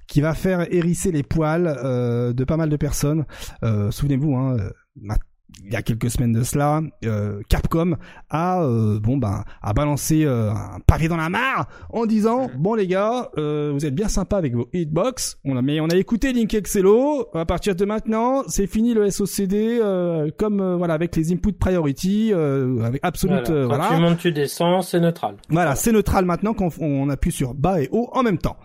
qui 0.08 0.22
va 0.22 0.34
faire 0.34 0.74
hérisser 0.74 1.12
les 1.12 1.24
poils 1.24 1.66
de 2.34 2.44
pas 2.46 2.56
mal 2.56 2.70
de 2.70 2.78
personnes. 2.78 3.26
Souvenez-vous, 3.62 4.36
hein, 4.36 4.56
il 5.64 5.74
y 5.74 5.76
a 5.76 5.82
quelques 5.82 6.10
semaines 6.10 6.34
de 6.34 6.44
cela, 6.44 6.82
euh, 7.06 7.42
Capcom 7.50 7.96
a 8.30 8.62
euh, 8.62 9.00
bon 9.00 9.18
ben 9.18 9.44
a 9.62 9.74
balancé 9.74 10.24
euh, 10.26 10.52
un 10.52 10.80
pavé 10.86 11.08
dans 11.08 11.18
la 11.18 11.30
mare 11.30 11.68
en 11.90 12.06
disant 12.06 12.50
bon 12.58 12.76
les 12.76 12.88
gars 12.88 13.30
vous 13.36 13.86
êtes 13.86 13.96
bien 13.96 14.08
sympa 14.08 14.38
avec 14.38 14.56
vos 14.56 14.70
hitbox. 14.74 15.40
On 15.46 15.58
a 15.58 15.62
mais 15.62 15.80
on 15.80 15.88
a 15.88 15.96
écouté 15.96 16.34
Link 16.34 16.54
Excello. 16.54 17.28
À 17.34 17.46
partir 17.46 17.76
de 17.76 17.86
maintenant 17.86 18.44
c'est 18.48 18.68
fini 18.68 18.94
le 18.94 19.10
SOCD 19.10 19.80
comme 20.38 20.76
voilà 20.78 20.94
avec 20.94 21.16
les 21.16 21.32
input 21.34 21.54
priority 21.54 22.34
avec 22.34 23.00
absolute 23.04 23.50
voilà, 23.50 23.88
quand 23.90 23.96
tu 23.96 24.02
montes 24.02 24.18
tu 24.20 24.32
descends 24.32 24.82
c'est 24.82 25.00
neutral. 25.00 25.36
Voilà 25.50 25.76
c'est 25.76 25.92
neutral 25.92 26.26
maintenant 26.26 26.54
quand 26.54 26.70
on 26.80 27.10
appuie 27.10 27.32
sur 27.32 27.54
bas 27.54 27.82
et 27.82 27.90
haut 27.92 28.10
en 28.14 28.24
même 28.24 28.38
temps 28.38 28.58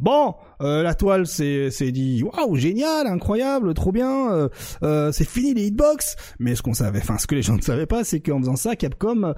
Bon, 0.00 0.34
euh, 0.60 0.82
la 0.82 0.94
toile 0.94 1.26
s'est 1.26 1.70
dit 1.92 2.22
waouh 2.22 2.56
génial, 2.56 3.06
incroyable, 3.06 3.74
trop 3.74 3.92
bien. 3.92 4.32
Euh, 4.32 4.48
euh, 4.82 5.12
c'est 5.12 5.28
fini 5.28 5.54
les 5.54 5.66
hitbox. 5.66 6.16
Mais 6.38 6.54
ce 6.56 6.62
qu'on 6.62 6.74
savait, 6.74 6.98
enfin 6.98 7.18
ce 7.18 7.26
que 7.26 7.34
les 7.34 7.42
gens 7.42 7.56
ne 7.56 7.62
savaient 7.62 7.86
pas, 7.86 8.02
c'est 8.04 8.20
qu'en 8.20 8.40
faisant 8.40 8.56
ça, 8.56 8.76
Capcom 8.76 9.34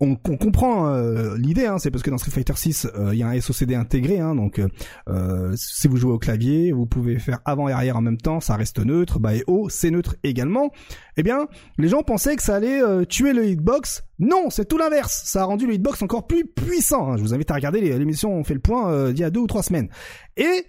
on, 0.00 0.16
comprend 0.16 0.88
euh, 0.88 1.36
l'idée, 1.36 1.66
hein, 1.66 1.78
c'est 1.78 1.90
parce 1.90 2.02
que 2.02 2.08
dans 2.08 2.16
Street 2.16 2.30
Fighter 2.30 2.54
6, 2.56 2.88
euh, 2.94 3.10
il 3.12 3.18
y 3.18 3.22
a 3.22 3.28
un 3.28 3.38
SOCD 3.38 3.74
intégré, 3.74 4.18
hein, 4.18 4.34
donc 4.34 4.58
euh, 5.08 5.52
si 5.56 5.88
vous 5.88 5.96
jouez 5.98 6.12
au 6.12 6.18
clavier, 6.18 6.72
vous 6.72 6.86
pouvez 6.86 7.18
faire 7.18 7.40
avant 7.44 7.68
et 7.68 7.72
arrière 7.72 7.98
en 7.98 8.00
même 8.00 8.16
temps, 8.16 8.40
ça 8.40 8.56
reste 8.56 8.78
neutre, 8.78 9.18
bas 9.18 9.34
et 9.34 9.44
haut, 9.46 9.68
c'est 9.68 9.90
neutre 9.90 10.16
également. 10.24 10.70
Eh 11.18 11.22
bien, 11.22 11.48
les 11.76 11.88
gens 11.88 12.02
pensaient 12.02 12.36
que 12.36 12.42
ça 12.42 12.56
allait 12.56 12.80
tuer 13.06 13.34
le 13.34 13.46
hitbox. 13.46 14.04
Non, 14.18 14.48
c'est 14.48 14.66
tout 14.66 14.78
l'inverse. 14.78 15.22
Ça 15.26 15.42
a 15.42 15.44
rendu 15.44 15.66
le 15.66 15.74
hitbox 15.74 16.00
encore 16.02 16.26
plus 16.26 16.46
puissant. 16.46 17.10
Hein. 17.10 17.16
Je 17.18 17.22
vous 17.22 17.34
invite 17.34 17.50
à 17.50 17.54
regarder 17.54 17.80
l'émission 17.98 18.32
On 18.32 18.44
fait 18.44 18.54
le 18.54 18.60
point 18.60 19.10
d'il 19.10 19.20
y 19.20 19.24
a 19.24 19.30
deux 19.30 19.40
ou 19.40 19.46
trois 19.46 19.62
semaines. 19.62 19.90
Et 20.38 20.64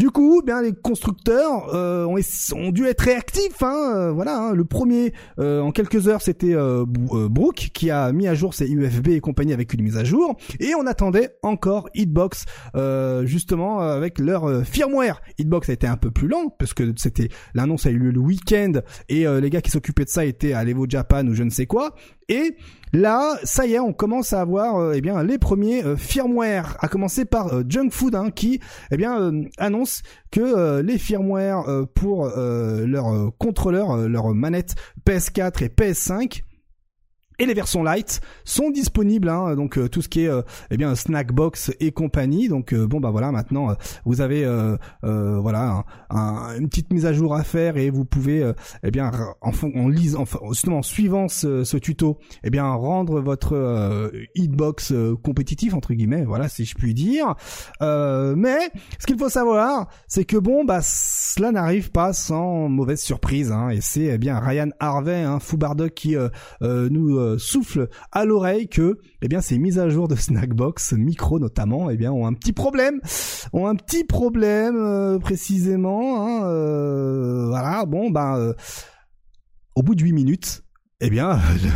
du 0.00 0.10
coup, 0.10 0.40
bien 0.42 0.62
les 0.62 0.72
constructeurs 0.72 1.74
euh, 1.74 2.06
ont, 2.06 2.70
dû 2.70 2.86
être 2.86 3.02
réactifs. 3.02 3.62
Hein, 3.62 3.92
euh, 3.94 4.12
voilà, 4.12 4.38
hein. 4.38 4.54
le 4.54 4.64
premier 4.64 5.12
euh, 5.38 5.60
en 5.60 5.72
quelques 5.72 6.08
heures, 6.08 6.22
c'était 6.22 6.54
Brook 6.86 7.68
qui 7.74 7.90
a 7.90 8.10
mis 8.10 8.26
à 8.26 8.34
jour 8.34 8.54
ses 8.54 8.70
UFB 8.70 9.08
et 9.08 9.20
compagnie 9.20 9.52
avec 9.52 9.74
une 9.74 9.82
mise 9.82 9.98
à 9.98 10.04
jour, 10.04 10.38
et 10.58 10.74
on 10.74 10.86
attendait 10.86 11.36
encore 11.42 11.90
Hitbox 11.94 12.46
justement 13.24 13.80
avec 13.80 14.18
leur 14.18 14.64
firmware. 14.64 15.20
Hitbox 15.36 15.68
a 15.68 15.74
été 15.74 15.86
un 15.86 15.98
peu 15.98 16.10
plus 16.10 16.28
lent 16.28 16.48
parce 16.58 16.72
que 16.72 16.94
c'était 16.96 17.28
l'annonce 17.52 17.84
a 17.84 17.90
eu 17.90 17.98
lieu 17.98 18.10
le 18.10 18.20
week-end 18.20 18.72
et 19.10 19.26
les 19.26 19.50
gars 19.50 19.60
qui 19.60 19.70
s'occupaient 19.70 20.04
de 20.04 20.08
ça 20.08 20.24
étaient 20.24 20.54
à 20.54 20.64
l'Evo 20.64 20.86
Japan 20.88 21.26
ou 21.26 21.34
je 21.34 21.42
ne 21.42 21.50
sais 21.50 21.66
quoi. 21.66 21.94
Et 22.30 22.56
là, 22.94 23.36
ça 23.44 23.66
y 23.66 23.74
est, 23.74 23.78
on 23.78 23.92
commence 23.92 24.32
à 24.32 24.40
avoir 24.40 24.94
eh 24.94 25.02
bien 25.02 25.22
les 25.22 25.36
premiers 25.36 25.82
firmware, 25.96 26.76
à 26.80 26.88
commencer 26.88 27.26
par 27.26 27.68
Junk 27.68 27.90
Food 27.90 28.14
hein, 28.14 28.30
qui 28.30 28.60
eh 28.90 28.96
bien 28.96 29.32
annonce 29.58 30.02
que 30.30 30.80
les 30.80 30.96
firmware 30.96 31.64
pour 31.94 32.26
leurs 32.36 33.36
contrôleurs, 33.36 34.08
leurs 34.08 34.32
manettes 34.32 34.76
PS4 35.04 35.64
et 35.64 35.68
PS5 35.68 36.42
et 37.40 37.46
les 37.46 37.54
versions 37.54 37.82
light 37.82 38.20
sont 38.44 38.70
disponibles 38.70 39.28
hein, 39.28 39.56
donc 39.56 39.78
euh, 39.78 39.88
tout 39.88 40.02
ce 40.02 40.08
qui 40.08 40.24
est 40.24 40.28
euh, 40.28 40.42
eh 40.70 40.76
bien 40.76 40.94
snackbox 40.94 41.72
et 41.80 41.90
compagnie. 41.90 42.48
Donc 42.48 42.72
euh, 42.72 42.86
bon 42.86 43.00
bah 43.00 43.10
voilà 43.10 43.32
maintenant 43.32 43.74
vous 44.04 44.20
avez 44.20 44.44
voilà 45.02 45.84
une 46.58 46.68
petite 46.68 46.92
mise 46.92 47.06
à 47.06 47.12
jour 47.12 47.34
à 47.34 47.42
faire 47.42 47.78
et 47.78 47.88
vous 47.90 48.04
pouvez 48.04 48.52
eh 48.82 48.90
bien 48.90 49.10
en, 49.40 49.50
en 49.50 49.80
en, 49.80 49.90
justement 50.52 50.78
en 50.78 50.82
suivant 50.82 51.28
ce, 51.28 51.64
ce, 51.64 51.76
tuto 51.78 52.18
eh 52.44 52.50
bien 52.50 52.70
rendre 52.70 53.20
votre 53.20 54.10
hitbox 54.34 54.92
compétitif 55.22 55.72
entre 55.72 55.94
guillemets 55.94 56.24
voilà 56.24 56.48
si 56.48 56.64
je 56.66 56.74
puis 56.74 56.92
dire. 56.92 57.34
Mais 57.80 58.70
ce 58.98 59.06
qu'il 59.06 59.18
faut 59.18 59.30
savoir 59.30 59.88
c'est 60.06 60.24
que 60.24 60.36
bon 60.36 60.64
bah 60.64 60.80
cela 60.82 61.52
n'arrive 61.52 61.90
pas 61.90 62.12
sans 62.12 62.68
mauvaise 62.68 63.00
surprise 63.00 63.50
hein, 63.50 63.70
et 63.70 63.80
c'est 63.80 64.04
eh 64.04 64.18
bien 64.18 64.38
Ryan 64.38 64.68
Harvey 64.78 65.22
hein, 65.22 65.38
Foubardock 65.40 65.94
qui 65.94 66.16
nous 66.60 67.29
euh, 67.30 67.38
souffle 67.38 67.88
à 68.12 68.24
l'oreille 68.24 68.68
que 68.68 68.98
eh 69.22 69.28
bien 69.28 69.40
ces 69.40 69.58
mises 69.58 69.78
à 69.78 69.88
jour 69.88 70.08
de 70.08 70.14
Snackbox 70.14 70.92
micro 70.92 71.38
notamment 71.38 71.90
eh 71.90 71.96
bien 71.96 72.12
ont 72.12 72.26
un 72.26 72.32
petit 72.32 72.52
problème. 72.52 73.00
Ont 73.52 73.66
un 73.66 73.74
petit 73.74 74.04
problème 74.04 74.76
euh, 74.76 75.18
précisément 75.18 76.26
hein, 76.26 76.44
euh, 76.44 77.46
voilà 77.48 77.84
bon 77.86 78.10
ben 78.10 78.54
au 79.74 79.82
bout 79.82 79.94
de 79.94 80.02
8 80.02 80.12
minutes 80.12 80.62
eh 81.00 81.10
bien 81.10 81.38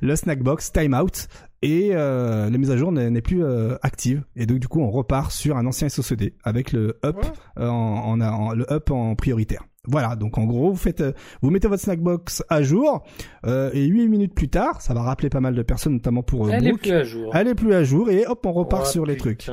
le, 0.00 0.06
le 0.06 0.16
Snackbox 0.16 0.72
timeout 0.72 1.28
et 1.62 1.90
la 1.90 2.50
mise 2.50 2.70
à 2.70 2.76
jour 2.76 2.92
n'est 2.92 3.22
plus 3.22 3.44
active. 3.82 4.24
Et 4.36 4.46
donc 4.46 4.58
du 4.58 4.68
coup 4.68 4.80
on 4.80 4.90
repart 4.90 5.32
sur 5.32 5.56
un 5.56 5.66
ancien 5.66 5.88
SOCD 5.88 6.34
avec 6.44 6.72
le 6.72 6.98
up 7.04 7.16
en, 7.56 8.16
le 8.54 8.72
up 8.72 8.90
en 8.90 9.14
prioritaire. 9.16 9.64
Voilà, 9.86 10.16
donc 10.16 10.38
en 10.38 10.44
gros, 10.44 10.70
vous 10.70 10.76
faites, 10.76 11.00
euh, 11.00 11.12
vous 11.42 11.50
mettez 11.50 11.68
votre 11.68 11.82
snackbox 11.82 12.42
à 12.48 12.62
jour 12.62 13.04
euh, 13.46 13.70
et 13.72 13.84
8 13.84 14.08
minutes 14.08 14.34
plus 14.34 14.48
tard, 14.48 14.80
ça 14.80 14.94
va 14.94 15.02
rappeler 15.02 15.30
pas 15.30 15.40
mal 15.40 15.54
de 15.54 15.62
personnes, 15.62 15.94
notamment 15.94 16.22
pour 16.22 16.46
euh, 16.46 16.50
Elle 16.52 16.66
est 16.66 16.72
plus 16.72 16.92
à 16.92 17.04
jour. 17.04 17.30
Elle 17.34 17.48
est 17.48 17.54
plus 17.54 17.74
à 17.74 17.84
jour 17.84 18.10
et 18.10 18.26
hop, 18.26 18.44
on 18.46 18.52
repart 18.52 18.84
oh, 18.86 18.90
sur 18.90 19.06
les 19.06 19.16
trucs. 19.16 19.48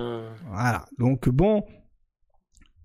Voilà, 0.52 0.86
donc 0.98 1.30
bon, 1.30 1.64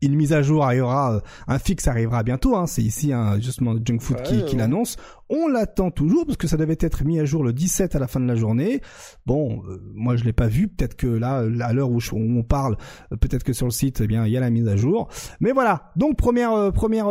une 0.03 0.15
mise 0.15 0.33
à 0.33 0.43
jour 0.43 0.65
arrivera, 0.65 1.15
euh, 1.15 1.21
un 1.47 1.59
fixe 1.59 1.89
arrivera 1.89 2.23
bientôt. 2.23 2.57
Hein, 2.57 2.67
c'est 2.67 2.83
ici 2.83 3.13
un 3.13 3.39
justement 3.41 3.75
Junk 3.85 4.01
Food 4.01 4.23
qui, 4.23 4.45
qui 4.45 4.57
l'annonce. 4.57 4.97
On 5.29 5.49
l'attend 5.49 5.91
toujours 5.91 6.25
parce 6.25 6.39
que 6.39 6.47
ça 6.47 6.57
devait 6.57 6.79
être 6.81 7.05
mis 7.05 7.21
à 7.21 7.25
jour 7.25 7.45
le 7.45 7.53
17 7.53 7.95
à 7.95 7.99
la 7.99 8.07
fin 8.07 8.21
de 8.21 8.27
la 8.27 8.35
journée. 8.35 8.81
Bon, 9.27 9.63
euh, 9.69 9.81
moi 9.95 10.17
je 10.17 10.25
l'ai 10.25 10.33
pas 10.33 10.47
vu. 10.47 10.69
Peut-être 10.69 10.97
que 10.97 11.07
là, 11.07 11.45
à 11.61 11.73
l'heure 11.73 11.91
où, 11.91 11.99
on 12.13 12.43
parle, 12.43 12.77
euh, 13.13 13.17
peut-être 13.17 13.45
que 13.45 13.53
sur 13.53 13.67
le 13.67 13.73
site, 13.73 14.01
eh 14.03 14.07
bien 14.07 14.27
il 14.27 14.33
y 14.33 14.37
a 14.37 14.41
la 14.41 14.51
mise 14.51 14.69
à 14.69 14.77
jour. 14.77 15.09
Mais 15.41 15.53
voilà. 15.53 15.93
Donc 15.97 16.17
première 16.17 16.73
première 16.73 17.07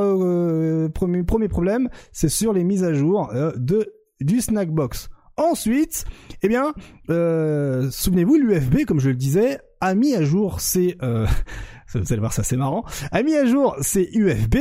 premier 0.93 1.23
premier 1.23 1.47
problème, 1.47 1.89
c'est 2.11 2.29
sur 2.29 2.53
les 2.53 2.63
mises 2.63 2.83
à 2.83 2.93
jour 2.93 3.31
de 3.55 3.93
du 4.19 4.41
Snackbox. 4.41 5.09
Ensuite, 5.37 6.05
eh 6.41 6.47
bien, 6.47 6.73
souvenez-vous, 7.07 8.35
l'UFB, 8.35 8.85
comme 8.85 8.99
je 8.99 9.09
le 9.09 9.15
disais, 9.15 9.59
a 9.81 9.95
mis 9.95 10.15
à 10.15 10.23
jour 10.23 10.61
ses 10.61 10.97
vous 11.93 12.11
allez 12.11 12.19
voir 12.19 12.33
ça 12.33 12.43
c'est 12.43 12.57
marrant, 12.57 12.83
a 13.11 13.23
mis 13.23 13.35
à 13.35 13.45
jour 13.45 13.75
c'est 13.81 14.09
UFB, 14.13 14.55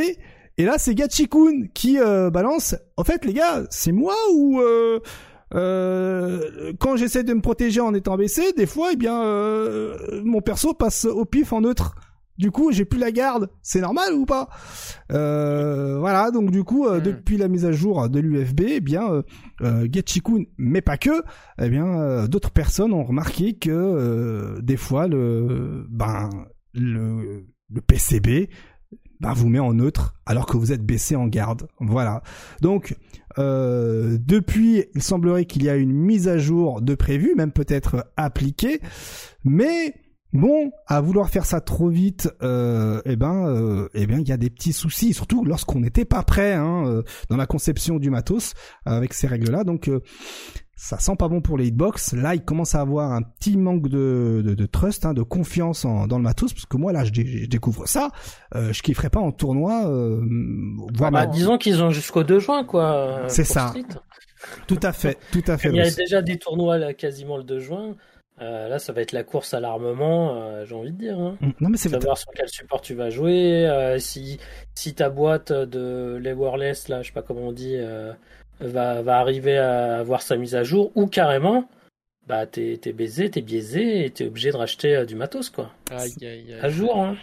et 0.59 0.65
là 0.65 0.75
c'est 0.79 0.95
Gachikun 0.95 1.67
qui 1.75 1.99
euh, 1.99 2.31
balance, 2.31 2.77
en 2.97 3.05
fait 3.05 3.25
les 3.25 3.33
gars, 3.33 3.65
c'est 3.71 3.93
moi 3.93 4.15
ou... 4.33 4.61
Euh, 4.61 5.01
euh, 5.55 6.73
quand 6.81 6.97
j'essaie 6.97 7.23
de 7.23 7.33
me 7.33 7.41
protéger 7.41 7.81
en 7.81 7.95
étant 7.95 8.17
baissé, 8.17 8.53
des 8.57 8.67
fois, 8.67 8.91
eh 8.93 8.97
bien, 8.97 9.23
euh, 9.23 10.21
mon 10.25 10.41
perso 10.41 10.75
passe 10.75 11.05
au 11.05 11.25
pif 11.25 11.53
en 11.53 11.61
neutre. 11.61 11.95
Du 12.39 12.51
coup, 12.51 12.73
j'ai 12.73 12.85
plus 12.85 12.99
la 12.99 13.13
garde. 13.13 13.49
C'est 13.63 13.81
normal 13.81 14.13
ou 14.15 14.27
pas? 14.27 14.49
Euh, 15.13 15.99
Voilà. 15.99 16.31
Donc 16.31 16.51
du 16.51 16.65
coup, 16.65 16.89
hmm. 16.89 17.01
depuis 17.01 17.37
la 17.37 17.49
mise 17.49 17.65
à 17.65 17.73
jour 17.73 18.09
de 18.09 18.21
l'UFB, 18.21 18.61
eh 18.69 18.81
bien, 18.81 19.23
euh, 19.63 19.89
Getchikun, 19.91 20.45
mais 20.59 20.83
pas 20.83 20.99
que, 20.99 21.23
eh 21.61 21.69
bien, 21.69 22.27
d'autres 22.27 22.51
personnes 22.51 22.93
ont 22.93 23.05
remarqué 23.05 23.55
que 23.55 24.61
des 24.61 24.77
fois, 24.77 25.07
le, 25.07 25.87
ben, 25.89 26.31
le, 26.75 27.47
le 27.71 27.81
PCB 27.81 28.49
bah, 29.21 29.33
vous 29.35 29.49
met 29.49 29.59
en 29.59 29.73
neutre 29.73 30.15
alors 30.27 30.47
que 30.47 30.57
vous 30.57 30.73
êtes 30.73 30.85
baissé 30.85 31.17
en 31.17 31.27
garde. 31.27 31.69
Voilà. 31.81 32.23
Donc 32.61 32.97
euh, 33.39 34.19
depuis, 34.21 34.85
il 34.95 35.03
semblerait 35.03 35.45
qu'il 35.45 35.65
y 35.65 35.69
a 35.69 35.77
une 35.77 35.93
mise 35.93 36.29
à 36.29 36.39
jour 36.39 36.81
de 36.83 36.95
prévu, 36.95 37.35
même 37.37 37.53
peut-être 37.53 38.07
appliquée, 38.17 38.81
mais 39.45 39.95
bon, 40.33 40.71
à 40.87 41.01
vouloir 41.01 41.29
faire 41.31 41.45
ça 41.45 41.61
trop 41.61 41.89
vite, 41.89 42.31
euh, 42.43 43.01
eh 43.05 43.17
ben, 43.17 43.47
euh, 43.49 43.89
eh 43.95 44.07
bien, 44.07 44.19
il 44.19 44.29
y 44.29 44.33
a 44.33 44.37
des 44.37 44.51
petits 44.51 44.73
soucis, 44.73 45.15
surtout 45.15 45.45
lorsqu'on 45.45 45.81
n'était 45.81 46.05
pas 46.05 46.23
prêt 46.23 46.55
hein, 46.55 46.85
euh, 46.87 47.03
dans 47.31 47.37
la 47.37 47.47
conception 47.47 47.99
du 47.99 48.11
matos 48.11 48.55
avec 48.85 49.15
ces 49.15 49.27
règles-là. 49.27 49.65
Donc, 49.65 49.89
euh, 49.89 50.03
ça 50.77 50.99
sent 50.99 51.17
pas 51.19 51.29
bon 51.29 51.41
pour 51.41 51.57
les 51.57 51.69
hitbox. 51.69 52.13
Là, 52.13 52.35
il 52.35 52.45
commence 52.45 52.75
à 52.75 52.83
avoir 52.83 53.13
un 53.13 53.23
petit 53.23 53.57
manque 53.57 53.89
de, 53.89 54.43
de, 54.45 54.55
de 54.55 54.67
trust, 54.67 55.07
hein, 55.07 55.15
de 55.15 55.23
confiance 55.23 55.87
en, 55.87 56.07
dans 56.07 56.19
le 56.19 56.25
matos, 56.25 56.53
parce 56.53 56.67
que 56.67 56.77
moi, 56.77 56.93
là, 56.93 57.03
je, 57.05 57.13
je 57.15 57.47
découvre 57.47 57.89
ça. 57.89 58.11
Euh, 58.55 58.75
je 58.75 58.83
kifferais 58.83 59.09
pas 59.09 59.21
en 59.21 59.33
tournoi. 59.33 59.89
Euh, 59.89 60.21
ah 61.01 61.11
bah, 61.11 61.27
disons 61.27 61.57
qu'ils 61.57 61.83
ont 61.83 61.91
jusqu'au 61.91 62.25
2 62.25 62.39
juin, 62.41 62.65
quoi. 62.65 63.23
C'est 63.29 63.45
ça. 63.45 63.73
Tout 64.67 64.79
à 64.83 64.93
fait, 64.93 65.19
tout 65.33 65.43
à 65.47 65.57
fait. 65.57 65.71
Il 65.71 65.77
y 65.77 65.81
a 65.81 65.91
déjà 65.91 66.21
des 66.21 66.37
tournois 66.37 66.77
là, 66.77 66.93
quasiment 66.93 67.39
le 67.39 67.45
2 67.45 67.59
juin. 67.59 67.97
Euh, 68.43 68.69
là, 68.69 68.79
ça 68.79 68.93
va 68.93 69.01
être 69.01 69.13
la 69.13 69.25
course 69.25 69.55
à 69.55 69.61
l'armement, 69.61 70.37
euh, 70.37 70.67
j'ai 70.67 70.75
envie 70.75 70.93
de 70.93 70.99
dire. 70.99 71.19
Hein. 71.19 71.39
Mm. 71.41 71.51
Non, 71.61 71.69
mais 71.71 71.77
c'est 71.79 71.89
savoir 71.89 72.19
sur 72.19 72.31
quel 72.35 72.49
support 72.49 72.83
tu 72.83 72.95
vas 72.95 73.09
jouer, 73.09 73.67
euh, 73.67 73.99
si 73.99 74.39
si 74.75 74.95
ta 74.95 75.09
boîte 75.09 75.53
de 75.53 76.19
les 76.23 76.33
wireless 76.33 76.89
là, 76.89 77.03
je 77.03 77.09
sais 77.09 77.15
pas 77.15 77.23
comment 77.23 77.49
on 77.49 77.53
dit, 77.53 77.77
euh, 77.77 78.13
va, 78.61 79.01
va 79.03 79.19
arriver 79.19 79.57
à 79.57 79.99
avoir 79.99 80.21
sa 80.21 80.37
mise 80.37 80.55
à 80.55 80.65
jour 80.65 80.93
ou 80.95 81.07
carrément 81.07 81.69
bah 82.27 82.45
t'es 82.47 82.81
es 82.85 82.93
baisé, 82.93 83.31
t'es 83.31 83.41
biaisé 83.41 84.05
et 84.05 84.11
t'es 84.11 84.27
obligé 84.27 84.51
de 84.51 84.57
racheter 84.57 84.97
euh, 84.97 85.05
du 85.05 85.15
matos 85.15 85.51
quoi. 85.51 85.71
Aïe, 85.91 86.13
aïe, 86.23 86.27
aïe. 86.27 86.59
À 86.61 86.69
jour 86.69 87.01
hein. 87.01 87.17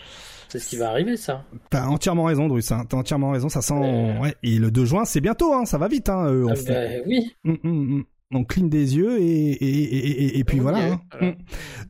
C'est 0.47 0.59
ce 0.59 0.70
qui 0.70 0.78
va 0.78 0.89
arriver 0.89 1.18
ça. 1.18 1.43
T'as 1.72 1.88
entièrement 1.88 2.26
raison 2.26 2.47
Drus, 2.47 2.72
hein. 2.72 2.86
t'as 2.88 2.97
entièrement 2.97 3.32
raison, 3.32 3.49
ça 3.49 3.61
sent... 3.61 3.74
Ouais. 3.74 4.36
Et 4.43 4.59
le 4.59 4.72
2 4.72 4.86
juin 4.86 5.03
c'est 5.03 5.20
bientôt, 5.20 5.53
hein. 5.53 5.66
ça 5.66 5.78
va 5.78 5.88
vite. 5.88 6.09
Hein. 6.09 6.28
Euh, 6.28 6.53
bah, 6.68 7.03
oui. 7.05 7.36
Hum, 7.43 7.57
hum 7.64 8.05
on 8.36 8.44
cligne 8.44 8.70
des 8.70 8.96
yeux 8.98 9.20
et, 9.20 9.52
et, 9.52 10.26
et, 10.26 10.40
et 10.40 10.44
puis 10.44 10.60
voilà. 10.60 11.00
Hein. 11.22 11.34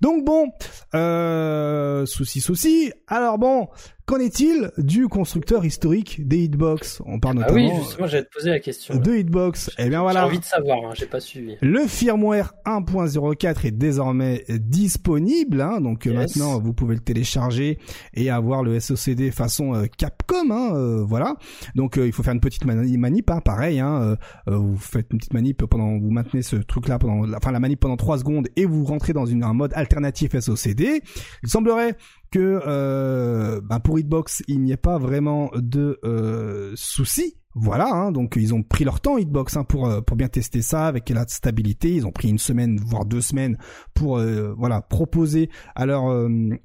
Donc 0.02 0.26
bon, 0.26 0.52
euh, 0.94 2.06
souci 2.06 2.41
souci. 2.41 2.91
Alors 3.08 3.38
bon, 3.38 3.68
Qu'en 4.06 4.18
est-il 4.18 4.70
du 4.78 5.08
constructeur 5.08 5.64
historique 5.64 6.28
des 6.28 6.43
Hitbox? 6.43 7.01
On 7.06 7.22
parle 7.22 7.38
ah 7.38 7.47
notamment. 7.47 7.74
oui, 7.74 7.82
justement, 7.84 8.08
j'allais 8.08 8.26
te 8.26 8.34
poser 8.34 8.49
la 8.49 8.60
question. 8.60 8.95
De 8.95 9.16
Hitbox. 9.16 9.72
Eh 9.78 9.88
bien 9.88 10.01
voilà. 10.01 10.22
J'ai 10.22 10.26
envie 10.26 10.39
de 10.39 10.43
savoir, 10.43 10.80
hein, 10.84 10.91
j'ai 10.93 11.06
pas 11.06 11.22
suivi. 11.22 11.56
Le 11.62 11.88
firmware 11.88 12.54
1.04 12.66 13.66
est 13.66 13.72
désormais 13.72 14.43
disponible, 14.49 15.62
hein, 15.62 15.80
donc 15.80 16.06
euh, 16.06 16.14
maintenant 16.14 16.60
vous 16.60 16.74
pouvez 16.74 16.95
le 16.95 17.01
télécharger 17.01 17.80
et 18.14 18.30
avoir 18.30 18.62
le 18.62 18.78
SOCD 18.78 19.32
façon 19.32 19.74
euh, 19.74 19.86
Capcom, 19.97 20.51
hein, 20.51 20.76
euh, 20.76 21.01
voilà. 21.08 21.38
Donc 21.76 21.95
il 21.95 22.12
faut 22.12 22.24
faire 22.24 22.34
une 22.34 22.41
petite 22.41 22.66
manip, 22.66 23.32
hein, 23.32 23.39
pareil. 23.39 23.80
Hein, 23.80 24.18
vous 24.47 24.78
faites 24.78 25.08
une 25.14 25.20
petite 25.20 25.34
manip 25.34 25.66
pendant, 25.66 25.97
vous 25.97 26.12
maintenez 26.12 26.41
ce 26.41 26.58
truc-là 26.58 26.99
pendant, 26.99 27.26
enfin 27.38 27.54
la 27.54 27.62
manip 27.62 27.80
pendant 27.80 27.95
3 27.95 28.18
secondes 28.18 28.49
et 28.58 28.66
vous 28.66 28.84
rentrez 28.84 29.14
dans 29.14 29.26
une, 29.26 29.45
un 29.45 29.54
mode 29.54 29.72
alternatif 29.76 30.38
SOCD. 30.38 31.01
Il 31.43 31.49
semblerait 31.49 31.95
que 32.34 32.61
euh, 32.65 33.61
ben 33.61 33.79
pour 33.79 33.99
Hitbox 33.99 34.41
il 34.47 34.61
n'y 34.61 34.71
ait 34.71 34.77
pas 34.77 34.97
vraiment 34.97 35.51
de 35.53 35.99
euh, 36.03 36.73
soucis. 36.75 37.36
Voilà, 37.53 37.86
hein, 37.93 38.11
donc 38.11 38.34
ils 38.36 38.55
ont 38.55 38.63
pris 38.63 38.84
leur 38.84 38.99
temps 39.01 39.19
Hitbox 39.19 39.55
hein, 39.55 39.63
pour 39.63 39.88
euh, 39.88 40.01
pour 40.01 40.17
bien 40.17 40.27
tester 40.29 40.63
ça 40.63 40.88
avec 40.88 41.07
la 41.09 41.27
stabilité. 41.27 41.91
Ils 41.93 42.07
ont 42.07 42.11
pris 42.11 42.29
une 42.29 42.39
semaine 42.39 42.79
voire 42.84 43.05
deux 43.05 43.21
semaines 43.21 43.59
pour 43.93 44.17
euh, 44.17 44.55
voilà 44.57 44.81
proposer 44.81 45.51
à 45.75 45.86
leurs 45.86 46.09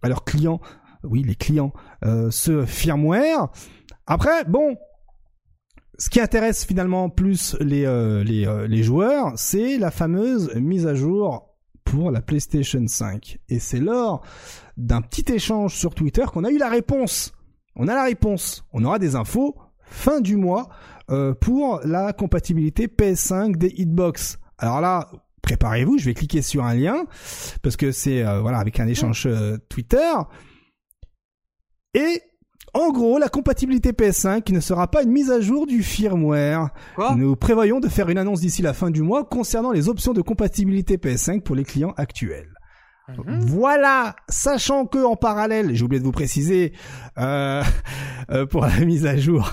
à 0.01 0.09
leurs 0.09 0.25
clients, 0.25 0.63
oui 1.05 1.23
les 1.23 1.35
clients, 1.35 1.75
ce 2.31 2.65
firmware. 2.65 3.49
Après 4.07 4.45
bon, 4.45 4.75
ce 5.99 6.09
qui 6.09 6.19
intéresse 6.19 6.65
finalement 6.65 7.11
plus 7.11 7.59
les 7.61 7.83
les, 8.25 8.67
les 8.67 8.83
joueurs, 8.83 9.33
c'est 9.37 9.77
la 9.77 9.91
fameuse 9.91 10.55
mise 10.55 10.87
à 10.87 10.95
jour 10.95 11.48
pour 11.91 12.11
la 12.11 12.21
PlayStation 12.21 12.87
5. 12.87 13.39
Et 13.49 13.59
c'est 13.59 13.81
lors 13.81 14.23
d'un 14.77 15.01
petit 15.01 15.33
échange 15.33 15.75
sur 15.75 15.95
Twitter 15.95 16.25
qu'on 16.31 16.45
a 16.45 16.51
eu 16.51 16.59
la 16.59 16.69
réponse. 16.69 17.33
On 17.77 17.89
a 17.89 17.95
la 17.95 18.05
réponse. 18.05 18.65
On 18.73 18.85
aura 18.85 18.99
des 18.99 19.17
infos 19.17 19.57
fin 19.81 20.21
du 20.21 20.37
mois 20.37 20.69
euh, 21.11 21.33
pour 21.35 21.81
la 21.85 22.13
compatibilité 22.13 22.89
PS5 22.89 23.57
des 23.57 23.69
Hitbox. 23.69 24.39
Alors 24.59 24.83
là, 24.83 25.11
préparez-vous, 25.41 25.97
je 25.97 26.05
vais 26.05 26.15
cliquer 26.15 26.43
sur 26.43 26.65
un 26.65 26.75
lien 26.75 27.07
parce 27.63 27.77
que 27.77 27.91
c'est 27.91 28.23
euh, 28.23 28.41
voilà 28.41 28.59
avec 28.59 28.81
un 28.81 28.87
échange 28.87 29.25
euh, 29.27 29.57
Twitter 29.71 30.13
et 31.95 32.21
En 32.75 32.91
gros, 32.91 33.19
la 33.19 33.29
compatibilité 33.29 33.93
PS5 33.93 34.53
ne 34.53 34.61
sera 34.61 34.89
pas 34.89 35.03
une 35.03 35.11
mise 35.11 35.31
à 35.31 35.41
jour 35.41 35.67
du 35.67 35.83
firmware. 35.83 36.71
Quoi 36.95 37.15
Nous 37.17 37.37
prévoyons 37.37 37.81
de 37.81 37.89
faire 37.89 38.09
une 38.09 38.19
annonce 38.19 38.41
d'ici 38.41 38.63
la 38.63 38.75
fin 38.75 38.91
du 38.91 39.03
mois 39.03 39.25
concernant 39.25 39.73
les 39.73 39.89
options 39.89 40.13
de 40.13 40.21
compatibilité 40.21 40.97
PS5 40.97 41.43
pour 41.43 41.57
les 41.57 41.65
clients 41.65 41.95
actuels. 41.97 42.58
Mhm. 43.17 43.41
Voilà, 43.41 44.17
sachant 44.29 44.87
que 44.87 45.05
en 45.05 45.17
parallèle, 45.17 45.75
j'ai 45.75 45.85
oublié 45.85 46.01
de 46.01 46.05
vous 46.05 46.13
préciser, 46.13 46.73
euh, 47.19 47.63
euh, 48.31 48.47
pour 48.47 48.63
la 48.67 48.79
mise 48.81 49.07
à 49.07 49.17
jour 49.17 49.53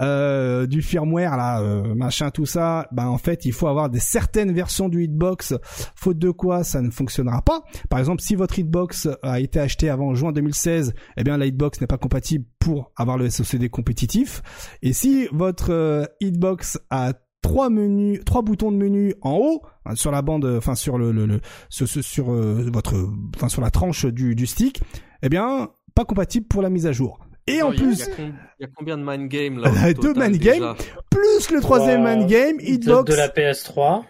euh, 0.00 0.66
du 0.66 0.82
firmware 0.82 1.36
là, 1.36 1.60
euh, 1.60 1.94
machin 1.94 2.30
tout 2.30 2.46
ça, 2.46 2.88
ben 2.92 3.06
en 3.06 3.18
fait 3.18 3.44
il 3.44 3.52
faut 3.52 3.68
avoir 3.68 3.88
des 3.88 4.00
certaines 4.00 4.52
versions 4.52 4.88
du 4.88 5.04
Hitbox, 5.04 5.54
faute 5.94 6.18
de 6.18 6.30
quoi 6.30 6.64
ça 6.64 6.80
ne 6.82 6.90
fonctionnera 6.90 7.42
pas. 7.42 7.62
Par 7.88 7.98
exemple, 7.98 8.22
si 8.22 8.34
votre 8.34 8.58
Hitbox 8.58 9.08
a 9.22 9.40
été 9.40 9.60
acheté 9.60 9.88
avant 9.88 10.14
juin 10.14 10.32
2016, 10.32 10.94
eh 11.16 11.24
bien 11.24 11.38
la 11.38 11.46
Hitbox 11.46 11.80
n'est 11.80 11.86
pas 11.86 11.98
compatible 11.98 12.44
pour 12.58 12.92
avoir 12.96 13.16
le 13.16 13.30
SOCD 13.30 13.68
compétitif. 13.68 14.42
Et 14.82 14.92
si 14.92 15.28
votre 15.32 15.70
euh, 15.70 16.04
Hitbox 16.20 16.78
a 16.90 17.12
trois 17.46 17.70
menus, 17.70 18.20
trois 18.24 18.42
boutons 18.42 18.72
de 18.72 18.76
menu 18.76 19.14
en 19.22 19.34
haut 19.36 19.62
hein, 19.84 19.94
sur 19.94 20.10
la 20.10 20.20
bande, 20.22 20.44
enfin 20.44 20.74
sur 20.74 20.98
le, 20.98 21.12
le, 21.12 21.26
le 21.26 21.40
sur, 21.68 22.32
euh, 22.32 22.68
votre, 22.72 22.94
enfin 23.36 23.48
sur 23.48 23.62
la 23.62 23.70
tranche 23.70 24.04
du, 24.06 24.34
du 24.34 24.46
stick, 24.46 24.80
eh 25.22 25.28
bien 25.28 25.70
pas 25.94 26.04
compatible 26.04 26.46
pour 26.46 26.60
la 26.60 26.70
mise 26.70 26.86
à 26.86 26.92
jour. 26.92 27.20
Et 27.46 27.62
en 27.62 27.70
plus, 27.70 28.04
il 28.18 28.24
y 28.60 28.64
a 28.64 28.66
y 28.66 28.70
combien 28.74 28.98
de 28.98 29.04
mind 29.04 29.28
games 29.28 29.58
là 29.60 29.70
Euh, 29.70 29.92
deux 29.94 30.12
total, 30.12 30.30
mind 30.30 30.42
déjà 30.42 30.58
games. 30.58 30.74
plus 31.08 31.50
le 31.52 31.60
troisième 31.60 32.02
man 32.02 32.26
game, 32.26 32.56
Hitbox, 32.60 33.08
de 33.10 33.16
la 33.16 33.28
PS3, 33.28 34.02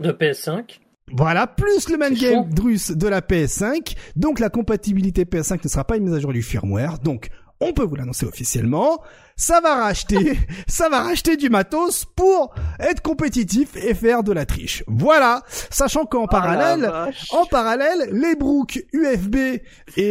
de 0.00 0.10
PS5. 0.12 0.80
voilà, 1.12 1.46
plus 1.46 1.90
le 1.90 1.98
man 1.98 2.14
game. 2.14 2.48
Drus 2.48 2.92
de 2.92 3.06
la 3.08 3.20
PS5. 3.20 3.94
Donc 4.16 4.40
la 4.40 4.48
compatibilité 4.48 5.24
PS5 5.24 5.60
ne 5.62 5.68
sera 5.68 5.84
pas 5.84 5.98
une 5.98 6.04
mise 6.04 6.14
à 6.14 6.20
jour 6.20 6.32
du 6.32 6.40
firmware. 6.42 6.98
Donc 7.00 7.28
on 7.60 7.72
peut 7.72 7.84
vous 7.84 7.96
l'annoncer 7.96 8.26
officiellement. 8.26 9.00
Ça 9.36 9.60
va 9.62 9.76
racheter, 9.76 10.38
ça 10.66 10.90
va 10.90 11.00
racheter 11.00 11.36
du 11.38 11.48
matos 11.48 12.04
pour 12.04 12.54
être 12.78 13.00
compétitif 13.00 13.74
et 13.76 13.94
faire 13.94 14.22
de 14.22 14.32
la 14.32 14.44
triche. 14.44 14.84
Voilà, 14.86 15.42
sachant 15.70 16.04
qu'en 16.04 16.22
la 16.22 16.28
parallèle, 16.28 16.92
en 17.30 17.46
parallèle, 17.46 18.10
les 18.12 18.34
Brook 18.34 18.84
USB 18.92 19.36
et 19.36 19.60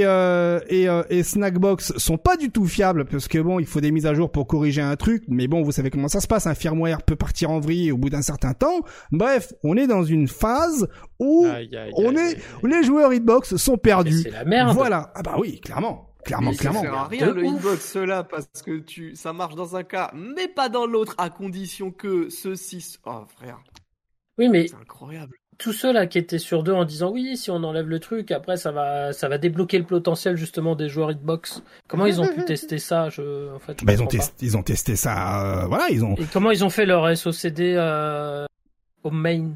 euh, 0.03 0.59
et, 0.67 0.89
euh, 0.89 1.03
et 1.11 1.21
Snackbox 1.21 1.97
sont 1.97 2.17
pas 2.17 2.37
du 2.37 2.49
tout 2.49 2.65
fiables 2.65 3.05
parce 3.05 3.27
que 3.27 3.37
bon, 3.37 3.59
il 3.59 3.67
faut 3.67 3.81
des 3.81 3.91
mises 3.91 4.07
à 4.07 4.15
jour 4.15 4.31
pour 4.31 4.47
corriger 4.47 4.81
un 4.81 4.95
truc. 4.95 5.23
Mais 5.27 5.47
bon, 5.47 5.61
vous 5.61 5.71
savez 5.71 5.91
comment 5.91 6.07
ça 6.07 6.21
se 6.21 6.27
passe. 6.27 6.47
Un 6.47 6.55
firmware 6.55 7.03
peut 7.03 7.15
partir 7.15 7.51
en 7.51 7.59
vrille 7.59 7.91
au 7.91 7.97
bout 7.97 8.09
d'un 8.09 8.23
certain 8.23 8.53
temps. 8.53 8.81
Bref, 9.11 9.53
on 9.63 9.77
est 9.77 9.87
dans 9.87 10.03
une 10.03 10.27
phase 10.27 10.87
où 11.19 11.45
Aïe, 11.45 11.69
aïe, 11.75 11.91
on 11.95 12.15
aïe, 12.15 12.33
est, 12.33 12.67
les 12.67 12.83
joueurs 12.83 13.13
Hitbox 13.13 13.57
sont 13.57 13.77
perdus. 13.77 14.23
c'est 14.23 14.31
la 14.31 14.45
merde. 14.45 14.73
Voilà. 14.73 15.11
Ah 15.13 15.21
bah 15.21 15.35
oui, 15.37 15.59
clairement, 15.59 16.08
clairement, 16.23 16.51
Mais 16.51 16.55
ça 16.55 16.61
clairement. 16.61 16.81
sert 16.81 16.93
à 16.93 17.07
rien 17.07 17.33
le 17.33 17.43
ouf. 17.43 17.55
hitbox 17.57 17.95
là 17.95 18.23
parce 18.23 18.47
que 18.65 18.79
tu 18.79 19.15
ça 19.15 19.33
marche 19.33 19.55
dans 19.55 19.75
un 19.75 19.83
cas 19.83 20.11
mais 20.13 20.47
pas 20.47 20.69
dans 20.69 20.85
l'autre 20.85 21.15
à 21.17 21.29
condition 21.29 21.91
que 21.91 22.29
ceci 22.29 22.97
oh 23.05 23.23
frère 23.37 23.59
Oui, 24.37 24.49
mais 24.49 24.67
c'est 24.67 24.75
incroyable 24.75 25.35
tous 25.57 25.73
ceux 25.73 25.91
là 25.91 26.07
qui 26.07 26.17
étaient 26.17 26.39
sur 26.39 26.63
deux 26.63 26.71
en 26.71 26.85
disant 26.85 27.11
oui, 27.11 27.35
si 27.35 27.51
on 27.51 27.61
enlève 27.65 27.89
le 27.89 27.99
truc, 27.99 28.31
après 28.31 28.55
ça 28.55 28.71
va, 28.71 29.11
ça 29.11 29.27
va 29.27 29.37
débloquer 29.37 29.77
le 29.77 29.83
potentiel 29.83 30.37
justement 30.37 30.73
des 30.73 30.87
joueurs 30.87 31.11
Hitbox. 31.11 31.61
Comment 31.89 32.05
ils 32.05 32.21
ont 32.21 32.27
pu 32.33 32.45
tester 32.45 32.77
ça 32.79 33.09
je, 33.09 33.53
en 33.53 33.59
fait, 33.59 33.77
je 33.81 33.85
Bah, 33.85 33.91
ils 33.91 34.01
ont 34.01 34.07
testé, 34.07 34.45
ils 34.45 34.55
ont 34.55 34.63
testé 34.63 34.95
ça. 34.95 35.63
euh, 35.63 35.65
voilà, 35.65 35.87
ils 35.89 36.05
ont. 36.05 36.15
Et 36.15 36.23
comment 36.31 36.51
ils 36.51 36.63
ont 36.63 36.69
fait 36.69 36.85
leur 36.85 37.13
SOCD 37.17 37.73
euh, 37.75 38.45
au 39.03 39.11
main? 39.11 39.49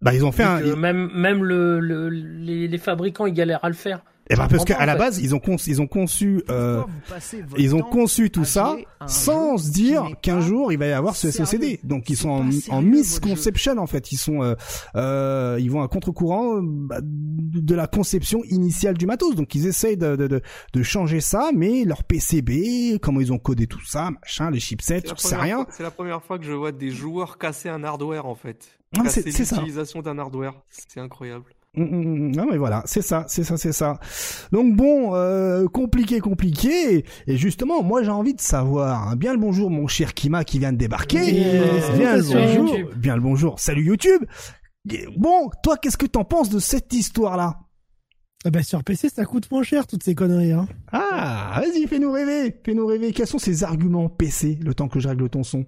Bah 0.00 0.14
ils 0.14 0.24
ont 0.24 0.32
fait 0.32 0.44
un. 0.44 0.74
Même, 0.76 1.10
même 1.12 1.44
le, 1.44 1.78
le- 1.80 2.08
les, 2.08 2.66
les 2.66 2.78
fabricants 2.78 3.26
ils 3.26 3.34
galèrent 3.34 3.62
à 3.66 3.68
le 3.68 3.74
faire. 3.74 4.00
Eh 4.30 4.36
ben, 4.36 4.46
parce 4.48 4.64
qu'à 4.64 4.84
la 4.84 4.94
base, 4.96 5.18
ils 5.20 5.34
ont 5.34 5.38
conçu, 5.38 5.70
ils 5.70 5.80
ont 5.80 5.86
conçu, 5.86 6.42
euh, 6.50 6.82
ils 7.56 7.74
ont 7.74 7.80
conçu 7.82 8.30
tout 8.30 8.44
ça 8.44 8.76
sans 9.06 9.56
se 9.56 9.70
dire 9.70 10.04
qu'un 10.22 10.40
jour 10.40 10.70
il 10.72 10.78
va 10.78 10.86
y 10.86 10.92
avoir 10.92 11.16
ce 11.16 11.30
sérieux. 11.30 11.46
SOCD. 11.46 11.80
Donc 11.84 12.10
ils 12.10 12.16
sont 12.16 12.44
en, 12.70 12.82
misconception 12.82 13.78
en 13.78 13.86
fait. 13.86 14.12
Ils 14.12 14.16
sont, 14.18 14.42
euh, 14.42 14.54
euh, 14.96 15.56
ils 15.60 15.70
vont 15.70 15.82
à 15.82 15.88
contre-courant 15.88 16.60
bah, 16.62 16.98
de 17.02 17.74
la 17.74 17.86
conception 17.86 18.42
initiale 18.44 18.98
du 18.98 19.06
matos. 19.06 19.34
Donc 19.34 19.54
ils 19.54 19.66
essayent 19.66 19.96
de, 19.96 20.16
de, 20.16 20.26
de, 20.26 20.42
de 20.72 20.82
changer 20.82 21.20
ça, 21.20 21.50
mais 21.54 21.84
leur 21.84 22.04
PCB, 22.04 22.98
comment 23.00 23.20
ils 23.20 23.32
ont 23.32 23.38
codé 23.38 23.66
tout 23.66 23.84
ça, 23.84 24.10
machin, 24.10 24.50
les 24.50 24.60
chipsets, 24.60 25.02
je 25.06 25.14
sais 25.16 25.36
rien. 25.36 25.66
c'est 25.70 25.82
la 25.82 25.90
première 25.90 26.22
fois 26.22 26.38
que 26.38 26.44
je 26.44 26.52
vois 26.52 26.72
des 26.72 26.90
joueurs 26.90 27.38
casser 27.38 27.68
un 27.68 27.82
hardware 27.84 28.26
en 28.26 28.34
fait 28.34 28.78
c'est- 29.06 29.24
l'utilisation 29.26 30.02
d'un 30.02 30.18
hardware 30.18 30.54
c'est 30.68 31.00
incroyable. 31.00 31.44
Non 31.76 32.46
mais 32.50 32.56
voilà, 32.56 32.82
c'est 32.86 33.02
ça, 33.02 33.24
c'est 33.28 33.44
ça, 33.44 33.56
c'est 33.56 33.72
ça. 33.72 34.00
Donc 34.52 34.74
bon, 34.74 35.14
euh, 35.14 35.66
compliqué, 35.68 36.18
compliqué. 36.18 37.04
Et 37.26 37.36
justement, 37.36 37.82
moi 37.82 38.02
j'ai 38.02 38.10
envie 38.10 38.34
de 38.34 38.40
savoir. 38.40 39.08
hein, 39.08 39.16
bien 39.16 39.32
le 39.32 39.38
bonjour, 39.38 39.70
mon 39.70 39.86
cher 39.86 40.14
Kima 40.14 40.44
qui 40.44 40.58
vient 40.58 40.72
de 40.72 40.78
débarquer. 40.78 41.20
Bien 41.96 42.16
le 42.16 42.22
Salut, 42.22 42.38
bonjour. 42.58 42.68
YouTube. 42.74 42.88
Bien 42.96 43.14
le 43.16 43.22
bonjour. 43.22 43.60
Salut 43.60 43.84
YouTube. 43.84 44.22
Bon, 45.16 45.50
toi, 45.62 45.76
qu'est-ce 45.76 45.98
que 45.98 46.06
t'en 46.06 46.24
penses 46.24 46.48
de 46.48 46.58
cette 46.58 46.92
histoire-là? 46.92 47.58
Ah 48.44 48.50
bah 48.50 48.62
sur 48.62 48.82
PC, 48.82 49.08
ça 49.10 49.24
coûte 49.24 49.50
moins 49.50 49.62
cher 49.62 49.86
toutes 49.86 50.02
ces 50.02 50.14
conneries. 50.14 50.52
Hein. 50.52 50.66
Ah, 50.92 51.60
vas-y, 51.60 51.86
fais-nous 51.86 52.10
rêver, 52.10 52.56
fais-nous 52.64 52.86
rêver. 52.86 53.12
Quels 53.12 53.26
sont 53.26 53.38
ces 53.38 53.62
arguments 53.64 54.08
PC 54.08 54.58
le 54.64 54.74
temps 54.74 54.88
que 54.88 55.00
je 55.00 55.08
règle 55.08 55.28
ton 55.28 55.42
son? 55.42 55.66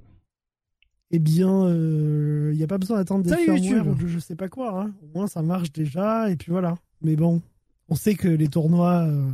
Eh 1.13 1.19
bien, 1.19 1.69
il 1.69 2.57
n'y 2.57 2.63
a 2.63 2.67
pas 2.67 2.79
besoin 2.79 2.99
d'attendre 2.99 3.25
des 3.25 3.37
firmware 3.37 3.59
YouTube. 3.59 3.87
ou 3.89 3.95
de 3.95 4.07
je 4.07 4.19
sais 4.19 4.37
pas 4.37 4.49
quoi. 4.49 4.81
Hein. 4.83 4.93
Au 5.03 5.19
moins, 5.19 5.27
ça 5.27 5.43
marche 5.43 5.73
déjà 5.73 6.31
et 6.31 6.37
puis 6.37 6.53
voilà. 6.53 6.77
Mais 7.03 7.17
bon, 7.17 7.43
on 7.89 7.95
sait 7.97 8.15
que 8.15 8.29
les 8.29 8.49
tournois, 8.49 9.03
euh, 9.07 9.31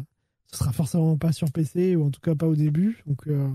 ce 0.50 0.58
sera 0.58 0.72
forcément 0.72 1.16
pas 1.16 1.32
sur 1.32 1.50
PC 1.52 1.94
ou 1.96 2.06
en 2.06 2.10
tout 2.10 2.20
cas 2.20 2.34
pas 2.34 2.46
au 2.46 2.56
début. 2.56 3.02
Donc, 3.06 3.26
euh, 3.28 3.48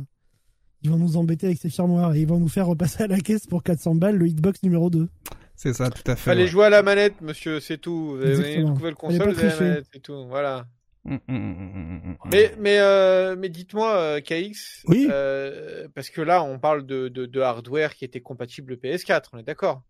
ils 0.83 0.89
vont 0.89 0.97
nous 0.97 1.17
embêter 1.17 1.47
avec 1.47 1.57
ces 1.59 1.69
firmware 1.69 2.13
et 2.13 2.21
ils 2.21 2.27
vont 2.27 2.39
nous 2.39 2.47
faire 2.47 2.67
repasser 2.67 3.03
à 3.03 3.07
la 3.07 3.19
caisse 3.19 3.47
pour 3.47 3.63
400 3.63 3.95
balles 3.95 4.17
le 4.17 4.27
hitbox 4.27 4.61
numéro 4.63 4.89
2. 4.89 5.07
C'est 5.55 5.73
ça, 5.73 5.89
tout 5.89 6.03
à 6.05 6.15
fait. 6.15 6.21
Fallait 6.31 6.43
ouais. 6.43 6.47
jouer 6.47 6.65
à 6.65 6.69
la 6.69 6.83
manette, 6.83 7.21
monsieur, 7.21 7.59
c'est 7.59 7.77
tout. 7.77 8.15
Vous 8.17 8.21
avez 8.21 8.31
Exactement. 8.31 8.67
une 8.69 8.73
nouvelle 8.75 8.95
console, 8.95 9.31
vous 9.33 9.39
avez 9.39 9.47
la 9.49 9.59
manette, 9.59 9.85
c'est 9.93 9.99
tout. 9.99 10.25
Voilà. 10.27 10.65
Mm, 11.03 11.15
mm, 11.27 11.33
mm. 11.35 12.17
Mais 12.31 12.53
mais 12.59 12.77
euh, 12.79 13.35
mais 13.35 13.49
dites-moi 13.49 13.95
euh, 13.95 14.21
KX, 14.21 14.83
Oui. 14.87 15.07
euh, 15.09 15.87
parce 15.95 16.09
que 16.11 16.21
là 16.21 16.43
on 16.43 16.59
parle 16.59 16.85
de, 16.85 17.07
de 17.07 17.25
de 17.25 17.41
hardware 17.41 17.95
qui 17.95 18.05
était 18.05 18.21
compatible 18.21 18.75
PS4, 18.75 19.23
on 19.33 19.39
est 19.39 19.43
d'accord? 19.43 19.81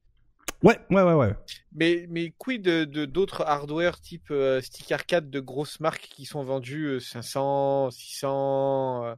Ouais, 0.64 0.80
ouais, 0.90 1.02
ouais, 1.02 1.14
ouais. 1.14 1.34
Mais 1.76 2.06
mais 2.10 2.34
quid 2.38 2.62
de 2.62 3.06
d'autres 3.06 3.42
hardware 3.46 4.00
type 4.00 4.32
euh, 4.32 4.62
stick 4.62 4.92
arcade 4.92 5.30
de 5.30 5.40
grosses 5.42 5.80
marques 5.82 6.08
qui 6.10 6.24
sont 6.26 6.44
vendus 6.44 6.86
euh, 6.86 7.00
500, 7.00 7.90
600 7.92 9.06
euh, 9.06 9.16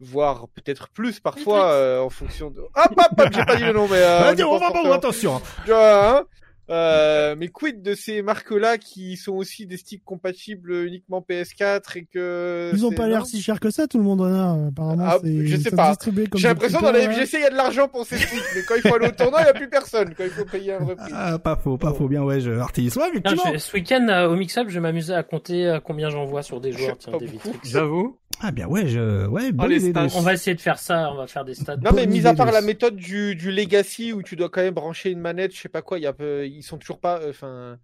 voire 0.00 0.48
peut-être 0.54 0.88
plus 0.88 1.20
parfois 1.20 1.72
euh, 1.72 2.00
en 2.00 2.08
fonction 2.10 2.50
de 2.50 2.60
Hop 2.60 2.70
hop 2.74 2.96
hop, 3.18 3.28
j'ai 3.32 3.44
pas 3.44 3.56
dit 3.56 3.64
le 3.64 3.72
nom 3.72 3.86
mais 3.88 3.96
euh, 4.02 4.20
Vas-y, 4.20 4.40
est 4.40 4.44
on 4.44 4.56
va 4.58 4.70
pas 4.70 4.94
attention. 4.94 5.36
hein? 5.68 6.24
Euh, 6.70 7.34
mais 7.38 7.48
quid 7.48 7.80
de 7.82 7.94
ces 7.94 8.20
marques-là 8.20 8.76
qui 8.76 9.16
sont 9.16 9.32
aussi 9.32 9.64
des 9.66 9.76
sticks 9.78 10.04
compatibles 10.04 10.72
uniquement 10.84 11.24
PS4 11.26 11.96
et 11.96 12.04
que 12.04 12.70
Ils 12.74 12.84
ont 12.84 12.92
pas 12.92 13.06
l'air 13.08 13.20
non 13.20 13.24
si 13.24 13.40
chers 13.40 13.58
que 13.58 13.70
ça, 13.70 13.86
tout 13.86 13.96
le 13.98 14.04
monde 14.04 14.20
en 14.20 14.26
a. 14.26 14.68
Apparemment, 14.68 15.04
Ah, 15.06 15.18
je 15.24 15.56
sais 15.56 15.70
pas. 15.70 15.94
J'ai 16.34 16.48
l'impression 16.48 16.80
dans 16.80 16.92
la 16.92 17.00
FGC 17.10 17.38
il 17.38 17.42
y 17.42 17.44
a 17.44 17.50
de 17.50 17.56
l'argent 17.56 17.88
pour 17.88 18.04
ces 18.04 18.18
sticks, 18.18 18.42
mais 18.54 18.62
quand 18.68 18.74
il 18.74 18.82
faut 18.82 18.94
aller 18.94 19.08
au 19.08 19.12
tournoi 19.12 19.40
il 19.40 19.44
n'y 19.44 19.50
a 19.50 19.54
plus 19.54 19.70
personne. 19.70 20.12
Quand 20.16 20.24
il 20.24 20.30
faut 20.30 20.44
payer 20.44 20.74
un 20.74 20.78
vrai 20.80 20.96
prix. 20.96 21.10
Ah, 21.14 21.38
pas 21.38 21.56
faux, 21.56 21.78
pas 21.78 21.94
faux, 21.94 22.08
bien, 22.08 22.22
ouais, 22.22 22.40
je 22.40 22.50
Artemis. 22.50 22.88
Ouais, 22.96 23.02
Non, 23.04 23.08
effectivement. 23.08 23.52
je- 23.54 23.58
ce 23.58 23.72
week-end 23.74 24.06
euh, 24.08 24.28
au 24.28 24.36
mix-up, 24.36 24.66
je 24.68 24.74
vais 24.74 24.80
m'amuser 24.80 25.14
à 25.14 25.22
compter 25.22 25.66
euh, 25.66 25.80
combien 25.80 26.10
j'envoie 26.10 26.42
sur 26.42 26.60
des 26.60 26.72
joueurs. 26.72 26.98
Tiens, 26.98 27.16
des 27.18 27.28
j'avoue 27.64 28.18
Ah, 28.40 28.50
bien, 28.52 28.66
ouais, 28.68 28.86
je, 28.86 29.26
ouais, 29.26 29.50
les 29.68 29.80
stats. 29.80 30.06
Drus. 30.06 30.16
On 30.16 30.22
va 30.22 30.34
essayer 30.34 30.54
de 30.54 30.60
faire 30.60 30.78
ça. 30.78 31.10
On 31.12 31.16
va 31.16 31.26
faire 31.26 31.44
des 31.44 31.54
stats. 31.54 31.76
Non 31.78 31.90
mais 31.92 32.06
mis 32.06 32.26
à 32.26 32.34
part 32.34 32.52
la 32.52 32.60
méthode 32.60 32.96
du, 32.96 33.34
du 33.34 33.50
Legacy 33.50 34.12
où 34.12 34.22
tu 34.22 34.36
dois 34.36 34.48
quand 34.48 34.60
même 34.62 34.74
brancher 34.74 35.10
une 35.10 35.20
manette, 35.20 35.54
je 35.54 35.60
sais 35.60 35.68
pas 35.68 35.82
quoi, 35.82 35.98
il 35.98 36.02
y 36.02 36.06
a 36.06 36.12
peu- 36.12 36.46
ils 36.46 36.62
sont 36.62 36.78
toujours 36.78 37.00
pas, 37.00 37.18
euh, 37.20 37.30
enfin, 37.30 37.78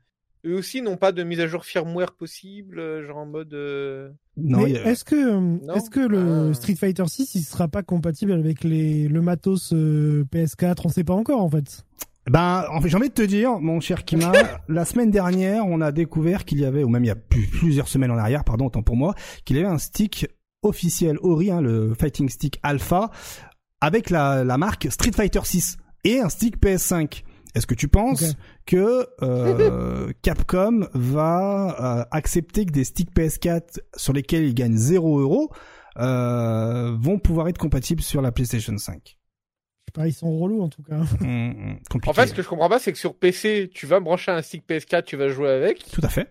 eux 0.47 0.55
aussi 0.55 0.81
n'ont 0.83 0.97
pas 0.97 1.11
de 1.11 1.23
mise 1.25 1.41
à 1.41 1.47
jour 1.49 1.65
firmware 1.65 2.13
possible, 2.13 2.79
euh, 2.79 3.05
genre 3.07 3.17
en 3.19 3.27
mode. 3.27 3.53
euh, 3.55 4.11
Non, 4.37 4.59
Mais 4.63 4.79
a- 4.79 4.91
est-ce 4.91 5.05
que, 5.05 5.75
est-ce 5.77 5.91
que 5.91 6.01
le 6.01 6.51
Ah. 6.51 6.55
Street 6.55 6.77
Fighter 6.77 7.05
6 7.09 7.35
il 7.35 7.43
sera 7.43 7.67
pas 7.67 7.83
compatible 7.83 8.33
avec 8.33 8.63
les, 8.63 9.09
le 9.09 9.23
matos 9.23 9.73
euh, 9.73 10.25
PS4 10.33 10.83
On 10.85 10.89
sait 10.89 11.05
pas 11.05 11.15
encore 11.15 11.41
en 11.41 11.51
fait. 11.51 11.85
Ben, 12.31 12.65
en 12.73 12.81
fait, 12.81 12.89
j'ai 12.89 12.97
envie 12.97 13.11
de 13.11 13.15
te 13.15 13.21
dire, 13.23 13.59
mon 13.61 13.81
cher 13.81 14.05
Kima, 14.05 14.33
la 14.69 14.85
semaine 14.87 15.11
dernière, 15.11 15.67
on 15.67 15.81
a 15.83 15.93
découvert 15.93 16.45
qu'il 16.47 16.59
y 16.61 16.65
avait, 16.65 16.83
ou 16.85 16.89
même 16.89 17.05
il 17.05 17.09
y 17.09 17.11
a 17.11 17.17
plus- 17.17 17.47
plusieurs 17.49 17.89
semaines 17.89 18.11
en 18.11 18.17
arrière, 18.17 18.45
pardon, 18.45 18.67
autant 18.67 18.83
pour 18.83 18.97
moi, 18.97 19.15
qu'il 19.45 19.57
y 19.57 19.59
avait 19.59 19.69
un 19.69 19.77
stick 19.79 20.27
officiel 20.65 21.19
Ori, 21.23 21.51
hein, 21.51 21.61
le 21.61 21.95
Fighting 21.95 22.29
Stick 22.29 22.59
Alpha, 22.63 23.11
avec 23.81 24.11
la, 24.11 24.45
la 24.45 24.59
marque 24.59 24.91
Street 24.91 25.13
Fighter 25.13 25.41
6 25.43 25.77
et 26.05 26.21
un 26.21 26.29
stick 26.29 26.61
PS5. 26.61 27.23
Est-ce 27.55 27.67
que 27.67 27.75
tu 27.75 27.87
penses 27.87 28.35
que 28.67 29.07
euh, 29.23 30.13
Capcom 30.23 30.89
va 30.93 32.01
euh, 32.01 32.05
accepter 32.11 32.67
que 32.67 32.73
des 32.73 32.85
sticks 32.85 33.15
PS4 33.15 33.79
sur 33.97 34.13
lesquels 34.13 34.45
ils 34.45 34.55
gagnent 34.55 34.77
0 34.77 35.21
euros 35.21 35.51
euh, 35.99 36.97
vont 36.99 37.19
pouvoir 37.19 37.49
être 37.49 37.59
compatibles 37.59 38.03
sur 38.03 38.21
la 38.21 38.33
PlayStation 38.33 38.77
5 38.77 39.01
Je 39.05 39.11
sais 39.11 39.17
pas, 39.95 40.09
ils 40.09 40.13
sont 40.13 40.37
relous 40.37 40.63
en 40.63 40.69
tout 40.69 40.83
cas. 40.83 41.01
Hum, 41.21 41.79
compliqué. 41.89 42.11
En 42.11 42.13
fait, 42.13 42.27
ce 42.27 42.35
que 42.35 42.43
je 42.43 42.49
comprends 42.49 42.69
pas, 42.69 42.81
c'est 42.81 42.93
que 42.93 42.99
sur 42.99 43.15
PC, 43.15 43.71
tu 43.73 43.87
vas 43.87 44.01
brancher 44.01 44.33
un 44.33 44.43
stick 44.43 44.69
PS4, 44.69 45.05
tu 45.05 45.17
vas 45.17 45.29
jouer 45.29 45.51
avec. 45.51 45.85
Tout 45.93 46.03
à 46.03 46.09
fait. 46.09 46.29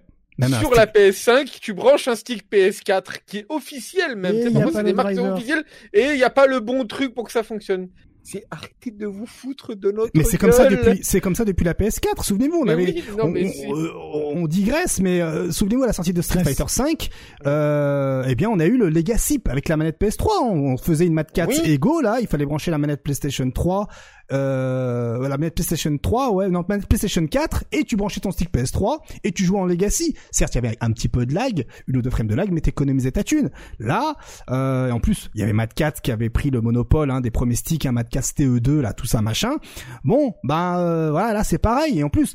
Sur 0.60 0.74
la 0.74 0.86
PS5, 0.86 1.60
tu 1.62 1.74
branches 1.74 2.08
un 2.08 2.16
stick 2.16 2.50
PS4 2.52 3.20
qui 3.26 3.40
est 3.40 3.46
officiel 3.50 4.16
même. 4.16 4.36
C'est 4.42 4.84
des 4.84 4.94
marques 4.94 5.18
officielles 5.18 5.64
et 5.94 6.12
il 6.12 6.16
n'y 6.16 6.24
a 6.24 6.30
pas 6.30 6.48
le 6.48 6.60
bon 6.60 6.86
truc 6.86 7.14
pour 7.14 7.26
que 7.26 7.32
ça 7.32 7.44
fonctionne. 7.44 7.90
C'est 8.26 8.46
arrêtez 8.52 8.92
de 8.92 9.06
vous 9.06 9.26
foutre 9.26 9.76
de 9.76 9.92
notre 9.92 10.12
Mais 10.16 10.24
c'est 10.24 10.38
comme 10.38 10.54
ça 10.54 10.70
depuis 10.70 11.00
c'est 11.04 11.20
comme 11.20 11.36
ça 11.36 11.44
depuis 11.44 11.66
la 11.66 11.74
PS4, 11.74 12.24
souvenez-vous, 12.24 12.56
on 12.56 12.70
avait 12.70 13.04
on, 13.22 14.48
digresse 14.48 15.02
mais 15.02 15.22
euh, 15.22 15.52
souvenez-vous 15.52 15.84
à 15.84 15.88
la 15.88 15.94
sortie 15.94 16.14
de 16.14 16.22
Street 16.22 16.42
Fighter 16.42 16.64
5 16.66 17.10
euh, 17.46 18.24
eh 18.26 18.36
bien 18.36 18.50
on 18.50 18.60
a 18.60 18.66
eu 18.66 18.78
le 18.78 18.90
Legacy 18.90 19.42
avec 19.50 19.68
la 19.68 19.76
manette 19.76 20.00
PS3, 20.00 20.42
on, 20.42 20.78
faisait 20.78 21.06
une 21.06 21.14
Mat 21.14 21.30
4 21.34 21.68
ego 21.68 22.00
là, 22.00 22.20
il 22.22 22.28
fallait 22.28 22.46
brancher 22.46 22.72
la 22.72 22.78
manette 22.78 23.04
PlayStation 23.04 23.50
3 23.52 23.88
euh, 24.32 25.28
la 25.28 25.38
manette 25.38 25.56
PlayStation 25.56 25.96
3, 25.98 26.32
ouais, 26.32 26.50
non, 26.50 26.64
PlayStation 26.64 27.26
4, 27.26 27.66
et 27.72 27.84
tu 27.84 27.96
branchais 27.96 28.20
ton 28.20 28.32
stick 28.32 28.52
PS3, 28.54 29.00
et 29.24 29.32
tu 29.32 29.44
jouais 29.44 29.60
en 29.60 29.66
Legacy. 29.66 30.16
Certes, 30.32 30.56
il 30.56 30.64
y 30.64 30.68
avait 30.68 30.78
un 30.82 30.92
petit 30.92 31.10
peu 31.10 31.26
de 31.26 31.34
lag, 31.34 31.66
une 31.88 31.98
ou 31.98 32.02
deux 32.02 32.10
frames 32.10 32.28
de 32.28 32.36
lag, 32.36 32.50
mais 32.52 32.62
t'économisais 32.62 33.12
ta 33.12 33.24
thune. 33.24 33.52
Là, 33.80 34.16
euh, 34.50 34.92
en 34.92 35.00
plus, 35.00 35.30
il 35.36 35.42
y 35.42 35.44
avait 35.44 35.54
Mad 35.54 35.74
4 35.74 36.02
qui 36.02 36.12
avait 36.12 36.30
pris 36.30 36.50
le 36.50 36.62
monopole 36.62 37.12
hein, 37.12 37.22
des 37.22 37.32
premiers 37.32 37.56
sticks, 37.56 37.86
un 37.86 37.90
hein, 37.90 37.94
Mad 37.94 38.10
4 38.10 38.24
TE2, 38.24 38.80
là, 38.80 38.94
tout 38.94 39.08
ça, 39.08 39.22
machin. 39.22 39.56
Bon, 40.04 40.36
ben 40.44 40.78
euh, 40.80 41.12
voilà, 41.12 41.34
là 41.34 41.44
c'est 41.44 41.58
pareil. 41.58 42.00
Et 42.00 42.04
en 42.04 42.10
plus, 42.10 42.34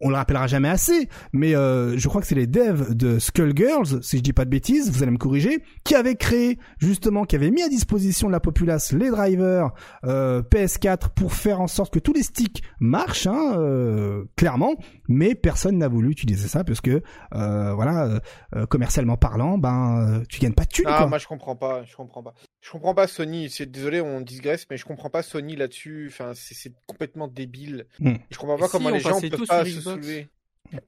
on 0.00 0.10
le 0.10 0.16
rappellera 0.16 0.46
jamais 0.46 0.68
assez, 0.68 1.08
mais 1.32 1.54
euh, 1.54 1.96
je 1.96 2.08
crois 2.08 2.20
que 2.20 2.26
c'est 2.26 2.34
les 2.34 2.46
devs 2.46 2.94
de 2.94 3.18
Skullgirls, 3.18 4.02
si 4.02 4.18
je 4.18 4.22
dis 4.22 4.32
pas 4.32 4.44
de 4.44 4.50
bêtises, 4.50 4.90
vous 4.90 5.02
allez 5.02 5.12
me 5.12 5.18
corriger, 5.18 5.62
qui 5.84 5.94
avaient 5.94 6.16
créé 6.16 6.58
justement, 6.78 7.24
qui 7.24 7.36
avaient 7.36 7.50
mis 7.50 7.62
à 7.62 7.68
disposition 7.68 8.26
de 8.26 8.32
la 8.32 8.40
populace 8.40 8.92
les 8.92 9.10
drivers 9.10 9.70
euh, 10.04 10.42
PS4 10.42 11.10
pour 11.14 11.32
faire 11.32 11.60
en 11.60 11.68
sorte 11.68 11.94
que 11.94 12.00
tous 12.00 12.12
les 12.12 12.22
sticks 12.22 12.62
marchent, 12.80 13.26
hein, 13.26 13.54
euh, 13.56 14.24
clairement, 14.36 14.74
mais 15.08 15.34
personne 15.34 15.78
n'a 15.78 15.88
voulu 15.88 16.10
utiliser 16.10 16.48
ça 16.48 16.64
parce 16.64 16.80
que 16.80 17.02
voilà, 17.30 18.20
commercialement 18.68 19.16
parlant, 19.16 19.58
ben 19.58 20.22
tu 20.28 20.40
gagnes 20.40 20.54
pas 20.54 20.64
de 20.64 20.68
thunes. 20.68 20.86
Ah, 20.88 21.06
moi 21.06 21.18
je 21.18 21.26
comprends 21.26 21.56
pas, 21.56 21.84
je 21.84 21.94
comprends 21.94 22.22
pas. 22.22 22.34
Je 22.60 22.70
comprends 22.70 22.94
pas 22.94 23.06
Sony, 23.06 23.50
c'est 23.50 23.70
désolé, 23.70 24.00
on 24.00 24.20
digresse, 24.20 24.66
mais 24.70 24.76
je 24.76 24.84
comprends 24.84 25.10
pas 25.10 25.22
Sony 25.22 25.54
là-dessus. 25.54 26.08
Enfin, 26.10 26.32
c'est 26.34 26.72
complètement 26.86 27.28
débile. 27.28 27.86
Hmm. 28.00 28.14
Je 28.30 28.38
comprends 28.38 28.56
pas 28.56 28.68
comment 28.68 28.88
les 28.88 29.00
gens 29.00 29.20
peuvent 29.20 29.46
pas 29.46 29.64
se 29.64 29.83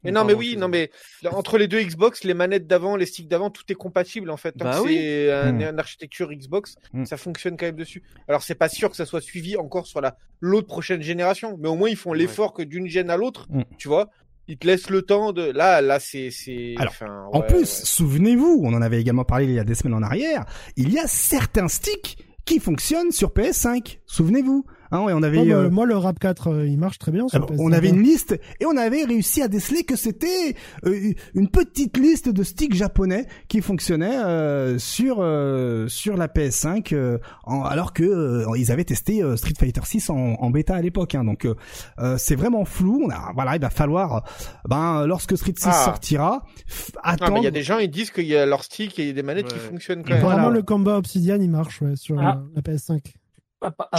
Mais 0.05 0.11
non, 0.11 0.25
mais 0.25 0.35
oui, 0.35 0.57
non, 0.57 0.69
mais 0.69 0.91
entre 1.31 1.59
les 1.59 1.69
deux 1.69 1.81
Xbox, 1.81 2.25
les 2.25 2.35
manettes 2.35 2.67
d'avant, 2.67 2.97
les 2.97 3.07
sticks 3.07 3.29
d'avant, 3.29 3.51
tout 3.51 3.65
est 3.69 3.75
compatible 3.75 4.31
en 4.31 4.37
fait. 4.37 4.57
Bah 4.57 4.81
c'est 4.85 5.53
hmm. 5.53 5.61
une 5.61 5.79
architecture 5.79 6.33
Xbox, 6.33 6.77
hmm. 6.93 7.05
ça 7.05 7.17
fonctionne 7.17 7.57
quand 7.57 7.67
même 7.67 7.77
dessus. 7.77 8.03
Alors 8.29 8.43
c'est 8.43 8.55
pas 8.55 8.69
sûr 8.69 8.91
que 8.91 8.97
ça 8.97 9.07
soit 9.07 9.21
suivi 9.21 9.57
encore 9.57 9.87
sur 9.87 10.01
la 10.01 10.17
l'autre 10.41 10.67
prochaine 10.67 11.03
génération, 11.03 11.57
mais 11.61 11.69
au 11.69 11.77
moins 11.77 11.89
ils 11.89 11.97
font 11.97 12.13
l'effort 12.13 12.53
que 12.53 12.63
d'une 12.63 12.89
gêne 12.89 13.11
à 13.11 13.17
l'autre, 13.17 13.49
tu 13.79 13.89
vois. 13.89 14.11
Il 14.49 14.59
te 14.59 14.67
laisse 14.69 14.91
le 14.91 15.03
temps 15.03 15.33
de 15.33 15.43
là 15.43 15.81
là 15.81 15.99
c'est 15.99 16.31
enfin, 16.79 17.27
en 17.33 17.41
plus 17.41 17.67
souvenez-vous 17.67 18.61
on 18.63 18.73
en 18.75 18.81
avait 18.81 19.01
également 19.01 19.25
parlé 19.25 19.47
il 19.47 19.53
y 19.53 19.59
a 19.59 19.65
des 19.65 19.75
semaines 19.75 19.95
en 19.99 20.05
arrière 20.05 20.45
il 20.77 20.93
y 20.93 21.01
a 21.01 21.09
certains 21.09 21.67
sticks 21.67 22.17
qui 22.45 22.61
fonctionnent 22.61 23.11
sur 23.11 23.31
PS5 23.31 23.99
souvenez-vous 24.07 24.65
Hein, 24.91 25.01
on 25.01 25.23
avait, 25.23 25.53
euh, 25.53 25.71
moi, 25.71 25.87
le 25.87 25.97
Rap 25.97 26.19
4, 26.19 26.49
euh, 26.49 26.67
il 26.67 26.79
marche 26.79 26.99
très 26.99 27.13
bien. 27.13 27.29
Sur 27.29 27.47
on 27.59 27.73
avait 27.73 27.89
une 27.89 28.03
liste 28.03 28.39
et 28.61 28.67
on 28.67 28.77
avait 28.77 29.05
réussi 29.05 29.43
à 29.43 29.49
déceler 29.49 29.85
que 29.85 29.97
c'était 29.97 30.55
euh, 30.85 31.13
une 31.35 31.49
petite 31.49 31.97
liste 31.97 32.29
de 32.29 32.43
sticks 32.43 32.75
japonais 32.75 33.27
qui 33.49 33.61
fonctionnaient 33.61 34.17
sur 34.79 35.17
sur 35.89 36.17
la 36.17 36.29
PS5, 36.29 37.19
alors 37.47 37.93
que 37.93 38.45
ils 38.57 38.73
avaient 38.73 38.85
testé 38.85 39.23
Street 39.37 39.55
Fighter 39.59 39.81
6 39.85 40.11
en, 40.11 40.51
bêta 40.51 40.75
à 40.75 40.83
l'époque. 40.83 41.15
Hein, 41.15 41.25
donc 41.25 41.47
c'est 42.17 42.37
vraiment 42.37 42.65
flou. 42.65 43.03
On 43.07 43.11
a, 43.11 43.33
voilà, 43.35 43.57
il 43.57 43.61
va 43.61 43.71
falloir, 43.71 44.25
ben, 44.69 45.07
lorsque 45.07 45.37
Street 45.37 45.55
6 45.57 45.69
ah. 45.69 45.73
sortira, 45.73 46.45
attendre. 47.03 47.39
il 47.39 47.45
y 47.45 47.49
a 47.49 47.51
des 47.51 47.63
gens 47.63 47.79
ils 47.79 47.91
disent 47.91 48.11
qu'il 48.11 48.27
y 48.27 48.37
a 48.37 48.47
leur 48.47 48.65
stick 48.65 48.99
et 48.99 49.13
des 49.13 49.23
manettes 49.23 49.49
qui 49.49 49.59
fonctionnent 49.59 50.03
quand 50.03 50.15
même. 50.15 50.23
Vraiment, 50.23 50.51
le 50.51 50.63
combat 50.63 50.97
Obsidian, 50.97 51.39
il 51.41 51.51
marche 51.51 51.83
ouais, 51.83 51.97
sur 51.97 52.19
ah. 52.21 52.43
la 52.55 52.63
PS5. 52.63 53.01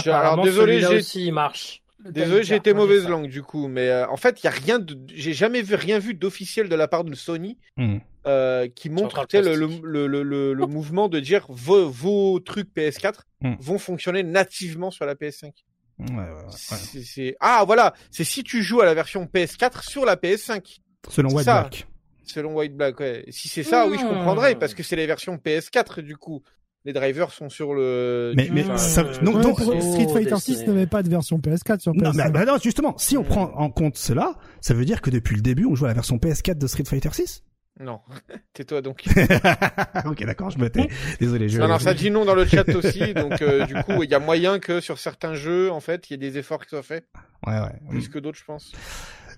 Alors 0.06 0.42
désolé, 0.42 0.80
j'ai 0.80 0.96
aussi 0.96 1.32
marche. 1.32 1.82
Désolé, 2.04 2.44
j'ai 2.44 2.54
été 2.54 2.72
mauvaise 2.74 3.08
langue 3.08 3.28
du 3.28 3.42
coup, 3.42 3.66
mais 3.66 3.88
euh, 3.88 4.08
en 4.08 4.16
fait, 4.16 4.40
il 4.42 4.44
y 4.44 4.46
a 4.46 4.52
rien 4.52 4.78
de, 4.78 4.96
j'ai 5.12 5.32
jamais 5.32 5.62
vu 5.62 5.74
rien 5.74 5.98
vu 5.98 6.14
d'officiel 6.14 6.68
de 6.68 6.76
la 6.76 6.86
part 6.86 7.02
de 7.02 7.12
Sony 7.14 7.58
hmm. 7.76 7.96
euh, 8.26 8.68
qui 8.68 8.88
montre 8.88 9.26
le, 9.32 9.56
le, 9.56 10.06
le, 10.06 10.54
le, 10.54 10.66
mouvement 10.68 11.08
de 11.08 11.18
dire 11.18 11.44
vos, 11.48 11.88
vos 11.90 12.38
trucs 12.38 12.68
PS4 12.74 13.14
hmm. 13.40 13.54
vont 13.58 13.78
fonctionner 13.78 14.22
nativement 14.22 14.92
sur 14.92 15.06
la 15.06 15.16
PS5. 15.16 15.50
Ouais, 15.98 16.06
ouais, 16.14 17.16
ouais. 17.16 17.36
Ah 17.40 17.64
voilà, 17.66 17.94
c'est 18.12 18.22
si 18.22 18.44
tu 18.44 18.62
joues 18.62 18.80
à 18.80 18.84
la 18.84 18.94
version 18.94 19.24
PS4 19.24 19.82
sur 19.82 20.04
la 20.04 20.14
PS5. 20.14 20.78
Selon 21.08 21.30
White 21.30 21.46
Black. 21.46 21.86
Selon 22.24 22.54
White 22.54 22.76
Black, 22.76 23.00
ouais. 23.00 23.24
Si 23.30 23.48
c'est 23.48 23.64
ça, 23.64 23.88
oui, 23.88 23.98
je 23.98 24.06
comprendrais 24.06 24.54
parce 24.54 24.74
que 24.74 24.84
c'est 24.84 24.96
les 24.96 25.06
versions 25.06 25.36
PS4 25.36 26.00
du 26.00 26.16
coup 26.16 26.44
les 26.88 26.94
drivers 26.94 27.30
sont 27.32 27.50
sur 27.50 27.74
le. 27.74 28.32
Mais, 28.34 28.48
mais 28.50 28.64
ça, 28.78 29.04
non, 29.20 29.38
donc, 29.38 29.60
Street 29.60 30.08
Fighter 30.10 30.36
6 30.38 30.66
n'avait 30.66 30.86
pas 30.86 31.02
de 31.02 31.10
version 31.10 31.36
PS4 31.36 31.80
sur 31.80 31.92
PS4. 31.92 32.02
Non, 32.02 32.12
mais, 32.14 32.30
bah 32.30 32.46
non, 32.46 32.56
justement, 32.62 32.96
si 32.96 33.18
on 33.18 33.24
prend 33.24 33.52
en 33.56 33.68
compte 33.68 33.98
cela, 33.98 34.36
ça 34.62 34.72
veut 34.72 34.86
dire 34.86 35.02
que 35.02 35.10
depuis 35.10 35.36
le 35.36 35.42
début, 35.42 35.66
on 35.66 35.74
joue 35.74 35.84
à 35.84 35.88
la 35.88 35.94
version 35.94 36.16
PS4 36.16 36.56
de 36.56 36.66
Street 36.66 36.84
Fighter 36.86 37.10
6 37.12 37.44
non, 37.80 38.00
tais-toi 38.54 38.80
donc. 38.80 39.04
ok, 40.04 40.24
d'accord, 40.24 40.50
je 40.50 40.58
me 40.58 40.68
tais. 40.68 40.88
Désolé. 41.20 41.48
Je... 41.48 41.60
Non, 41.60 41.68
non, 41.68 41.78
ça 41.78 41.94
dit 41.94 42.10
non 42.10 42.24
dans 42.24 42.34
le 42.34 42.44
chat 42.44 42.68
aussi, 42.74 43.14
donc 43.14 43.40
euh, 43.40 43.66
du 43.66 43.74
coup, 43.74 44.02
il 44.02 44.10
y 44.10 44.14
a 44.14 44.18
moyen 44.18 44.58
que 44.58 44.80
sur 44.80 44.98
certains 44.98 45.34
jeux, 45.34 45.70
en 45.70 45.78
fait, 45.78 46.10
il 46.10 46.14
y 46.14 46.14
ait 46.14 46.30
des 46.30 46.38
efforts 46.38 46.64
qui 46.64 46.70
soient 46.70 46.82
faits. 46.82 47.06
Ouais, 47.46 47.60
ouais. 47.60 47.78
Plus 47.90 48.08
que 48.08 48.18
d'autres, 48.18 48.38
je 48.38 48.44
pense. 48.44 48.72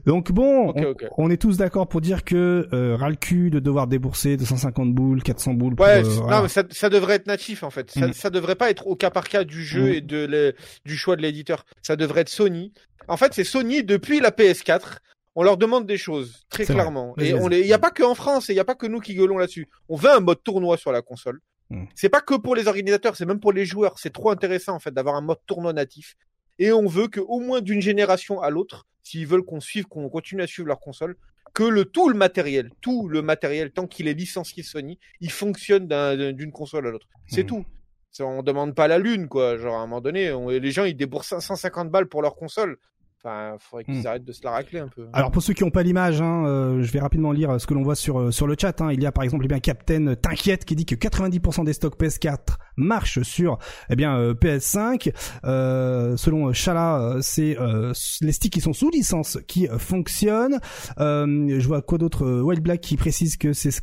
Donc 0.06 0.32
bon, 0.32 0.74
on, 1.16 1.30
est 1.30 1.36
tous 1.36 1.56
d'accord 1.56 1.88
pour 1.88 2.00
dire 2.00 2.24
que 2.24 2.68
euh, 2.72 2.96
ras 2.96 3.10
le 3.10 3.16
cul 3.16 3.50
de 3.50 3.60
devoir 3.60 3.86
débourser 3.86 4.36
250 4.36 4.92
boules, 4.94 5.22
400 5.22 5.54
boules. 5.54 5.76
Pour, 5.76 5.86
ouais, 5.86 6.04
euh, 6.04 6.20
non, 6.28 6.42
mais 6.42 6.48
ça, 6.48 6.64
ça, 6.70 6.88
devrait 6.88 7.14
être 7.14 7.26
natif 7.26 7.62
en 7.62 7.70
fait. 7.70 7.90
Ça, 7.90 8.08
mm. 8.08 8.12
ça 8.12 8.30
devrait 8.30 8.56
pas 8.56 8.70
être 8.70 8.86
au 8.86 8.96
cas 8.96 9.10
par 9.10 9.28
cas 9.28 9.44
du 9.44 9.64
jeu 9.64 9.90
mm. 9.90 9.94
et 9.94 10.00
de 10.00 10.54
du 10.84 10.96
choix 10.96 11.16
de 11.16 11.22
l'éditeur. 11.22 11.64
Ça 11.82 11.96
devrait 11.96 12.22
être 12.22 12.28
Sony. 12.28 12.72
En 13.08 13.16
fait, 13.16 13.34
c'est 13.34 13.44
Sony 13.44 13.82
depuis 13.82 14.20
la 14.20 14.30
PS4. 14.30 14.98
On 15.36 15.42
leur 15.42 15.56
demande 15.56 15.86
des 15.86 15.96
choses 15.96 16.42
très 16.50 16.64
clairement. 16.64 17.14
Et 17.18 17.34
on 17.34 17.48
il 17.50 17.64
n'y 17.64 17.72
a 17.72 17.78
pas 17.78 17.90
que 17.90 18.02
en 18.02 18.14
France 18.14 18.50
et 18.50 18.52
il 18.52 18.56
n'y 18.56 18.60
a 18.60 18.64
pas 18.64 18.74
que 18.74 18.86
nous 18.86 19.00
qui 19.00 19.14
gueulons 19.14 19.38
là-dessus. 19.38 19.68
On 19.88 19.96
veut 19.96 20.10
un 20.10 20.20
mode 20.20 20.42
tournoi 20.42 20.76
sur 20.76 20.92
la 20.92 21.02
console. 21.02 21.40
Mm. 21.70 21.84
C'est 21.94 22.08
pas 22.08 22.20
que 22.20 22.34
pour 22.34 22.56
les 22.56 22.68
organisateurs, 22.68 23.16
c'est 23.16 23.26
même 23.26 23.40
pour 23.40 23.52
les 23.52 23.64
joueurs. 23.64 23.98
C'est 23.98 24.12
trop 24.12 24.30
intéressant 24.30 24.74
en 24.74 24.80
fait 24.80 24.92
d'avoir 24.92 25.14
un 25.14 25.20
mode 25.20 25.38
tournoi 25.46 25.72
natif. 25.72 26.16
Et 26.60 26.72
on 26.72 26.86
veut 26.86 27.08
que 27.08 27.20
au 27.20 27.40
moins 27.40 27.62
d'une 27.62 27.80
génération 27.80 28.40
à 28.40 28.50
l'autre, 28.50 28.86
s'ils 29.02 29.26
veulent 29.26 29.44
qu'on 29.44 29.60
suive, 29.60 29.86
qu'on 29.86 30.08
continue 30.10 30.42
à 30.42 30.46
suivre 30.46 30.68
leur 30.68 30.78
console, 30.78 31.16
que 31.54 31.64
le 31.64 31.86
tout 31.86 32.08
le 32.10 32.14
matériel, 32.14 32.70
tout 32.82 33.08
le 33.08 33.22
matériel, 33.22 33.72
tant 33.72 33.86
qu'il 33.86 34.06
est 34.06 34.14
licencié 34.14 34.62
Sony, 34.62 34.98
il 35.20 35.32
fonctionne 35.32 35.88
d'une 36.34 36.52
console 36.52 36.86
à 36.86 36.90
l'autre. 36.90 37.08
C'est 37.26 37.42
hmm. 37.42 37.46
tout. 37.46 37.64
On 38.20 38.42
demande 38.42 38.74
pas 38.74 38.88
la 38.88 38.98
lune, 38.98 39.26
quoi. 39.26 39.56
Genre, 39.56 39.74
à 39.74 39.78
un 39.78 39.86
moment 39.86 40.02
donné, 40.02 40.30
les 40.60 40.70
gens, 40.70 40.84
ils 40.84 40.96
déboursent 40.96 41.28
550 41.28 41.90
balles 41.90 42.08
pour 42.08 42.22
leur 42.22 42.36
console. 42.36 42.76
Enfin, 43.22 43.56
faudrait 43.58 43.84
qu'ils 43.84 44.00
hmm. 44.00 44.06
arrêtent 44.06 44.24
de 44.24 44.32
se 44.32 44.40
la 44.42 44.50
racler 44.52 44.80
un 44.80 44.88
peu. 44.88 45.06
Alors 45.12 45.30
pour 45.30 45.42
ceux 45.42 45.52
qui 45.52 45.62
n'ont 45.62 45.70
pas 45.70 45.82
l'image, 45.82 46.22
hein, 46.22 46.46
euh, 46.46 46.82
je 46.82 46.90
vais 46.90 47.00
rapidement 47.00 47.32
lire 47.32 47.60
ce 47.60 47.66
que 47.66 47.74
l'on 47.74 47.82
voit 47.82 47.94
sur 47.94 48.18
euh, 48.18 48.30
sur 48.30 48.46
le 48.46 48.56
chat. 48.58 48.80
Hein. 48.80 48.92
Il 48.92 49.02
y 49.02 49.04
a 49.04 49.12
par 49.12 49.24
exemple 49.24 49.44
eh 49.44 49.48
bien 49.48 49.60
Captain 49.60 50.14
T'inquiète 50.14 50.64
qui 50.64 50.74
dit 50.74 50.86
que 50.86 50.94
90% 50.94 51.66
des 51.66 51.74
stocks 51.74 52.00
PS4 52.00 52.56
marchent 52.76 53.20
sur 53.20 53.58
eh 53.90 53.96
bien 53.96 54.16
euh, 54.16 54.32
PS5. 54.32 55.12
selon 56.16 56.54
Chala, 56.54 57.18
c'est 57.20 57.58
les 58.22 58.32
sticks 58.32 58.54
qui 58.54 58.62
sont 58.62 58.72
sous 58.72 58.88
licence 58.88 59.38
qui 59.46 59.68
fonctionnent. 59.78 60.58
je 60.96 61.66
vois 61.66 61.82
quoi 61.82 61.98
d'autre 61.98 62.40
Wild 62.40 62.62
Black 62.62 62.80
qui 62.80 62.96
précise 62.96 63.36
que 63.36 63.52
c'est 63.52 63.82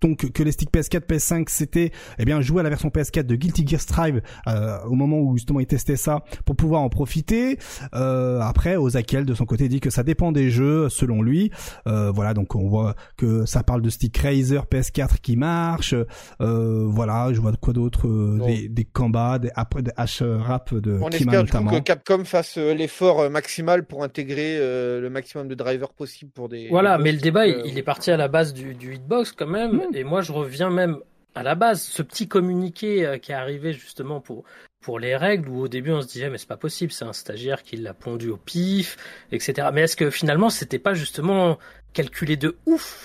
donc 0.00 0.30
que 0.32 0.42
les 0.42 0.52
sticks 0.52 0.72
PS4, 0.72 1.06
PS5 1.06 1.44
c'était 1.48 1.92
eh 2.18 2.24
bien 2.24 2.40
jouer 2.40 2.60
à 2.60 2.62
la 2.62 2.68
version 2.70 2.88
PS4 2.88 3.24
de 3.24 3.36
Guilty 3.36 3.66
Gear 3.66 3.80
Strive 3.80 4.22
euh, 4.46 4.78
au 4.84 4.94
moment 4.94 5.18
où 5.18 5.36
justement 5.36 5.60
il 5.60 5.66
testait 5.66 5.96
ça 5.96 6.24
pour 6.44 6.56
pouvoir 6.56 6.82
en 6.82 6.88
profiter. 6.88 7.58
Euh, 7.94 8.40
après, 8.40 8.76
Ozakiel 8.76 9.24
de 9.24 9.34
son 9.34 9.46
côté 9.46 9.68
dit 9.68 9.80
que 9.80 9.90
ça 9.90 10.02
dépend 10.02 10.32
des 10.32 10.50
jeux 10.50 10.88
selon 10.88 11.22
lui. 11.22 11.50
Euh, 11.86 12.10
voilà, 12.10 12.34
donc 12.34 12.54
on 12.54 12.68
voit 12.68 12.94
que 13.16 13.44
ça 13.46 13.62
parle 13.62 13.82
de 13.82 13.90
stick 13.90 14.16
Razer 14.18 14.64
PS4 14.70 15.20
qui 15.20 15.36
marche. 15.36 15.94
Euh, 16.40 16.86
voilà, 16.86 17.32
je 17.32 17.40
vois 17.40 17.52
quoi 17.60 17.72
d'autre 17.72 18.06
euh, 18.06 18.38
des, 18.46 18.68
des 18.68 18.84
combats, 18.84 19.38
des, 19.38 19.50
après 19.54 19.82
des 19.82 19.92
H 19.92 20.24
rap 20.24 20.74
de 20.74 20.98
on 21.00 21.08
Kima 21.08 21.40
espère 21.40 21.64
que 21.64 21.78
Capcom 21.80 22.24
fasse 22.24 22.56
l'effort 22.56 23.30
maximal 23.30 23.84
pour 23.84 24.02
intégrer 24.02 24.58
le 24.58 25.08
maximum 25.10 25.48
de 25.48 25.54
drivers 25.54 25.92
possible 25.92 26.30
pour 26.30 26.48
des. 26.48 26.68
Voilà, 26.68 26.98
mais 26.98 27.12
le 27.12 27.18
débat 27.18 27.46
il, 27.46 27.78
est 27.78 27.82
parti 27.82 28.10
à 28.10 28.16
la 28.16 28.28
base 28.28 28.52
du, 28.52 28.74
du 28.74 28.94
hitbox 28.94 29.32
quand 29.32 29.46
même 29.46 29.59
Hmm. 29.68 29.94
Et 29.94 30.04
moi, 30.04 30.22
je 30.22 30.32
reviens 30.32 30.70
même 30.70 30.98
à 31.34 31.42
la 31.42 31.54
base, 31.54 31.82
ce 31.82 32.02
petit 32.02 32.28
communiqué 32.28 33.06
euh, 33.06 33.18
qui 33.18 33.32
est 33.32 33.36
arrivé 33.36 33.72
justement 33.72 34.20
pour 34.20 34.44
pour 34.80 34.98
les 34.98 35.14
règles 35.14 35.48
où 35.48 35.60
au 35.60 35.68
début 35.68 35.92
on 35.92 36.00
se 36.00 36.06
disait 36.06 36.30
mais 36.30 36.38
c'est 36.38 36.48
pas 36.48 36.56
possible, 36.56 36.90
c'est 36.90 37.04
un 37.04 37.12
stagiaire 37.12 37.62
qui 37.62 37.76
l'a 37.76 37.94
pondu 37.94 38.30
au 38.30 38.36
pif, 38.36 38.96
etc. 39.30 39.68
Mais 39.72 39.82
est-ce 39.82 39.96
que 39.96 40.10
finalement 40.10 40.50
c'était 40.50 40.78
pas 40.78 40.94
justement 40.94 41.58
calculé 41.92 42.36
de 42.36 42.56
ouf 42.66 43.04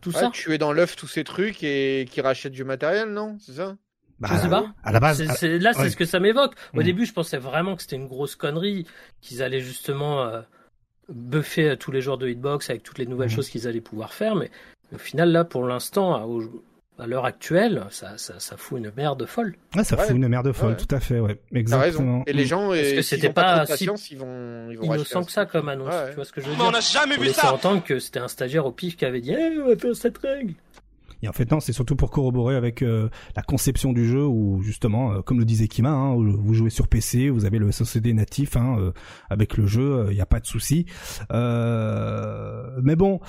tout 0.00 0.12
ça? 0.12 0.30
Tu 0.32 0.54
es 0.54 0.58
dans 0.58 0.72
l'œuf 0.72 0.94
tous 0.94 1.08
ces 1.08 1.24
trucs 1.24 1.62
et 1.64 2.06
qui 2.10 2.20
rachète 2.20 2.52
du 2.52 2.64
matériel, 2.64 3.10
non? 3.10 3.36
C'est 3.40 3.54
ça? 3.54 3.76
Bah, 4.20 4.28
je 4.32 4.38
sais 4.38 4.48
pas. 4.48 4.72
À 4.82 4.92
la 4.92 5.00
base, 5.00 5.22
là, 5.42 5.72
c'est 5.74 5.90
ce 5.90 5.96
que 5.96 6.04
ça 6.04 6.18
m'évoque. 6.18 6.54
Au 6.74 6.80
hmm. 6.80 6.84
début, 6.84 7.06
je 7.06 7.12
pensais 7.12 7.38
vraiment 7.38 7.76
que 7.76 7.82
c'était 7.82 7.96
une 7.96 8.08
grosse 8.08 8.34
connerie, 8.34 8.84
qu'ils 9.20 9.42
allaient 9.44 9.60
justement 9.60 10.24
euh, 10.24 10.40
buffer 11.08 11.76
tous 11.78 11.90
les 11.90 12.00
joueurs 12.00 12.18
de 12.18 12.28
hitbox 12.28 12.70
avec 12.70 12.82
toutes 12.82 12.98
les 12.98 13.06
nouvelles 13.06 13.28
mhm. 13.28 13.34
choses 13.34 13.48
qu'ils 13.48 13.66
allaient 13.66 13.80
pouvoir 13.80 14.12
faire, 14.12 14.34
mais 14.34 14.50
au 14.94 14.98
final, 14.98 15.30
là, 15.30 15.44
pour 15.44 15.64
l'instant, 15.64 16.14
à, 16.98 17.06
l'heure 17.06 17.24
actuelle, 17.24 17.84
ça, 17.90 18.18
ça, 18.18 18.34
ça, 18.38 18.56
fout 18.56 18.78
une 18.78 18.92
merde 18.96 19.24
folle. 19.26 19.54
Ouais, 19.76 19.84
ça 19.84 19.96
fout 19.96 20.16
une 20.16 20.28
merde 20.28 20.52
folle, 20.52 20.76
tout 20.76 20.94
à 20.94 21.00
fait, 21.00 21.20
ouais. 21.20 21.40
Exactement. 21.52 22.24
Et 22.26 22.32
les 22.32 22.46
gens, 22.46 22.68
Parce 22.68 22.92
que 22.92 23.02
c'était 23.02 23.32
pas, 23.32 23.66
si 23.66 23.84
ils 23.84 24.18
vont, 24.18 24.70
ils 24.70 24.78
vont 24.78 24.94
innocent 24.94 25.24
que 25.24 25.32
ça 25.32 25.46
comme 25.46 25.68
annonce. 25.68 25.94
Tu 26.10 26.14
vois 26.16 26.24
ce 26.24 26.32
que 26.32 26.40
je 26.40 26.48
veux 26.48 26.56
dire 26.56 26.64
On 26.64 26.70
n'a 26.70 26.80
jamais 26.80 27.16
vu 27.16 27.28
ça. 27.30 27.52
entendre 27.52 27.84
que 27.84 27.98
c'était 27.98 28.20
un 28.20 28.28
stagiaire 28.28 28.66
au 28.66 28.72
pif 28.72 28.96
qui 28.96 29.04
avait 29.04 29.20
dit, 29.20 29.32
eh, 29.32 29.60
on 29.60 29.68
va 29.68 29.76
faire 29.76 29.94
cette 29.94 30.18
règle. 30.18 30.54
Et 31.22 31.28
en 31.28 31.32
fait, 31.32 31.50
non, 31.50 31.60
c'est 31.60 31.72
surtout 31.72 31.96
pour 31.96 32.10
corroborer 32.10 32.54
avec 32.54 32.82
euh, 32.82 33.08
la 33.34 33.42
conception 33.42 33.92
du 33.92 34.06
jeu 34.06 34.24
où 34.24 34.62
justement, 34.62 35.12
euh, 35.12 35.22
comme 35.22 35.38
le 35.38 35.44
disait 35.44 35.68
Kima, 35.68 35.90
hein, 35.90 36.14
vous 36.14 36.54
jouez 36.54 36.70
sur 36.70 36.88
PC, 36.88 37.28
vous 37.30 37.44
avez 37.44 37.58
le 37.58 37.72
SOCD 37.72 38.12
natif 38.12 38.56
hein, 38.56 38.76
euh, 38.78 38.92
avec 39.28 39.56
le 39.56 39.66
jeu, 39.66 40.06
il 40.10 40.14
n'y 40.14 40.20
a 40.20 40.26
pas 40.26 40.40
de 40.40 40.46
souci. 40.46 40.86
mais 41.30 42.96
bon, 42.96 43.20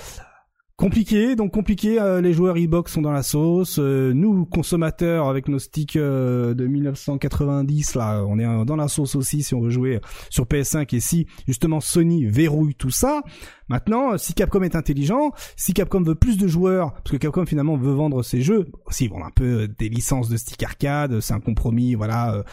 compliqué, 0.79 1.35
donc 1.35 1.51
compliqué. 1.51 1.99
Euh, 1.99 2.21
les 2.21 2.31
joueurs 2.31 2.55
e-box 2.55 2.93
sont 2.93 3.01
dans 3.01 3.11
la 3.11 3.21
sauce. 3.21 3.79
Euh, 3.79 4.13
nous, 4.13 4.45
consommateurs, 4.45 5.27
avec 5.27 5.49
nos 5.49 5.59
sticks 5.59 5.97
euh, 5.97 6.53
de 6.53 6.67
1990, 6.67 7.95
là, 7.95 8.23
on 8.25 8.39
est 8.39 8.65
dans 8.65 8.77
la 8.77 8.87
sauce 8.87 9.15
aussi 9.15 9.43
si 9.43 9.53
on 9.53 9.59
veut 9.59 9.71
jouer 9.71 9.99
sur 10.29 10.45
PS5 10.45 10.95
et 10.95 11.01
si 11.01 11.27
justement 11.47 11.81
Sony 11.81 12.25
verrouille 12.25 12.75
tout 12.75 12.91
ça. 12.91 13.23
Maintenant, 13.67 14.17
si 14.17 14.33
Capcom 14.33 14.63
est 14.63 14.75
intelligent, 14.75 15.31
si 15.55 15.73
Capcom 15.73 16.01
veut 16.01 16.15
plus 16.15 16.37
de 16.37 16.47
joueurs, 16.47 16.93
parce 16.93 17.11
que 17.11 17.17
Capcom 17.17 17.45
finalement 17.45 17.77
veut 17.77 17.93
vendre 17.93 18.23
ses 18.23 18.41
jeux, 18.41 18.65
aussi 18.85 19.05
ils 19.05 19.11
vendent 19.11 19.27
un 19.27 19.31
peu 19.35 19.67
des 19.67 19.89
licences 19.89 20.27
de 20.27 20.37
stick 20.37 20.63
arcade, 20.63 21.19
c'est 21.19 21.35
un 21.35 21.39
compromis, 21.39 21.93
voilà, 21.93 22.43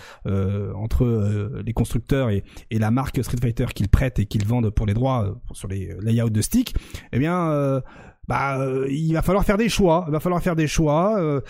entre 0.74 1.62
les 1.64 1.72
constructeurs 1.72 2.28
et, 2.28 2.44
et, 2.70 2.78
la 2.78 2.90
marque 2.90 3.24
Street 3.24 3.38
Fighter 3.40 3.64
qu'ils 3.74 3.88
prêtent 3.88 4.18
et 4.18 4.26
qu'ils 4.26 4.46
vendent 4.46 4.68
pour 4.68 4.84
les 4.84 4.92
droits 4.92 5.40
sur 5.52 5.68
les 5.68 5.96
layouts 6.02 6.28
de 6.28 6.42
stick. 6.42 6.74
Eh 7.14 7.18
bien 7.18 7.80
bah 8.28 8.58
euh, 8.58 8.86
il 8.90 9.12
va 9.12 9.22
falloir 9.22 9.44
faire 9.44 9.56
des 9.56 9.68
choix. 9.68 10.04
Il 10.08 10.12
va 10.12 10.20
falloir 10.20 10.42
faire 10.42 10.56
des 10.56 10.66
choix. 10.66 11.18
Euh, 11.18 11.40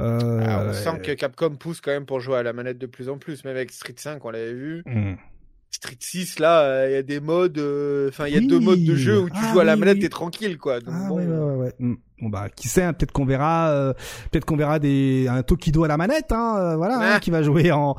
euh, 0.00 0.44
ah, 0.46 0.66
on 0.68 0.72
sent 0.72 1.00
que 1.02 1.12
Capcom 1.12 1.56
pousse 1.56 1.80
quand 1.80 1.90
même 1.90 2.06
pour 2.06 2.20
jouer 2.20 2.38
à 2.38 2.42
la 2.42 2.52
manette 2.52 2.78
de 2.78 2.86
plus 2.86 3.08
en 3.08 3.18
plus, 3.18 3.44
même 3.44 3.56
avec 3.56 3.70
Street 3.72 3.94
5, 3.96 4.24
on 4.24 4.30
l'avait 4.30 4.52
vu. 4.52 4.82
Hmm. 4.86 5.14
Street 5.76 5.96
6, 5.98 6.38
là, 6.38 6.88
il 6.88 6.92
y 6.92 6.96
a 6.96 7.02
des 7.02 7.20
modes, 7.20 7.58
enfin, 8.08 8.26
il 8.26 8.34
y 8.34 8.36
a 8.36 8.40
deux 8.40 8.60
modes 8.60 8.82
de 8.82 8.94
jeu 8.94 9.20
où 9.20 9.30
tu 9.30 9.36
ah 9.36 9.52
joues 9.52 9.60
à 9.60 9.64
la 9.64 9.76
manette, 9.76 10.02
et 10.02 10.08
tranquille, 10.08 10.58
quoi. 10.58 10.78
ah, 10.86 11.08
bon. 11.08 11.16
ouais, 11.16 11.26
ouais, 11.26 11.54
ouais. 11.56 11.74
Hmm. 11.78 11.94
Bon 12.22 12.30
bah 12.30 12.48
qui 12.48 12.68
sait, 12.68 12.82
hein, 12.82 12.94
peut-être 12.94 13.12
qu'on 13.12 13.26
verra, 13.26 13.92
peut-être 14.30 14.46
qu'on 14.46 14.56
verra 14.56 14.78
des 14.78 15.26
un 15.28 15.42
Tokido 15.42 15.84
à 15.84 15.88
la 15.88 15.98
manette, 15.98 16.32
hein, 16.32 16.74
voilà, 16.76 17.16
hein, 17.16 17.18
qui 17.20 17.30
va 17.30 17.42
jouer 17.42 17.72
en 17.72 17.94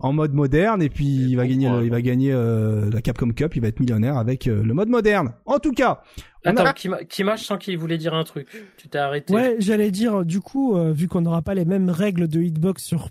en 0.00 0.12
mode 0.12 0.32
moderne 0.32 0.82
et 0.82 0.88
puis 0.88 1.04
il 1.04 1.36
va, 1.36 1.46
gagner, 1.46 1.70
il 1.84 1.90
va 1.90 2.02
gagner 2.02 2.32
la 2.32 3.00
Capcom 3.00 3.30
Cup, 3.30 3.54
il 3.54 3.62
va 3.62 3.68
être 3.68 3.78
millionnaire 3.78 4.16
avec 4.16 4.46
le 4.46 4.74
mode 4.74 4.88
moderne. 4.88 5.34
En 5.46 5.60
tout 5.60 5.70
cas, 5.70 6.02
Attends, 6.44 6.64
a... 6.64 6.72
Kima, 7.04 7.36
je 7.36 7.44
sens 7.44 7.58
qu'il 7.58 7.76
voulait 7.76 7.98
dire 7.98 8.14
un 8.14 8.24
truc. 8.24 8.48
Tu 8.76 8.88
t'es 8.88 8.98
arrêté. 8.98 9.34
Ouais, 9.34 9.56
j'allais 9.58 9.90
dire, 9.90 10.24
du 10.24 10.40
coup, 10.40 10.76
euh, 10.76 10.92
vu 10.92 11.08
qu'on 11.08 11.20
n'aura 11.20 11.42
pas 11.42 11.54
les 11.54 11.64
mêmes 11.64 11.90
règles 11.90 12.28
de 12.28 12.40
hitbox 12.40 12.82
sur 12.82 13.10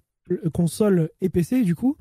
console 0.54 1.10
et 1.22 1.30
PC, 1.30 1.64
du 1.64 1.76
coup, 1.76 1.98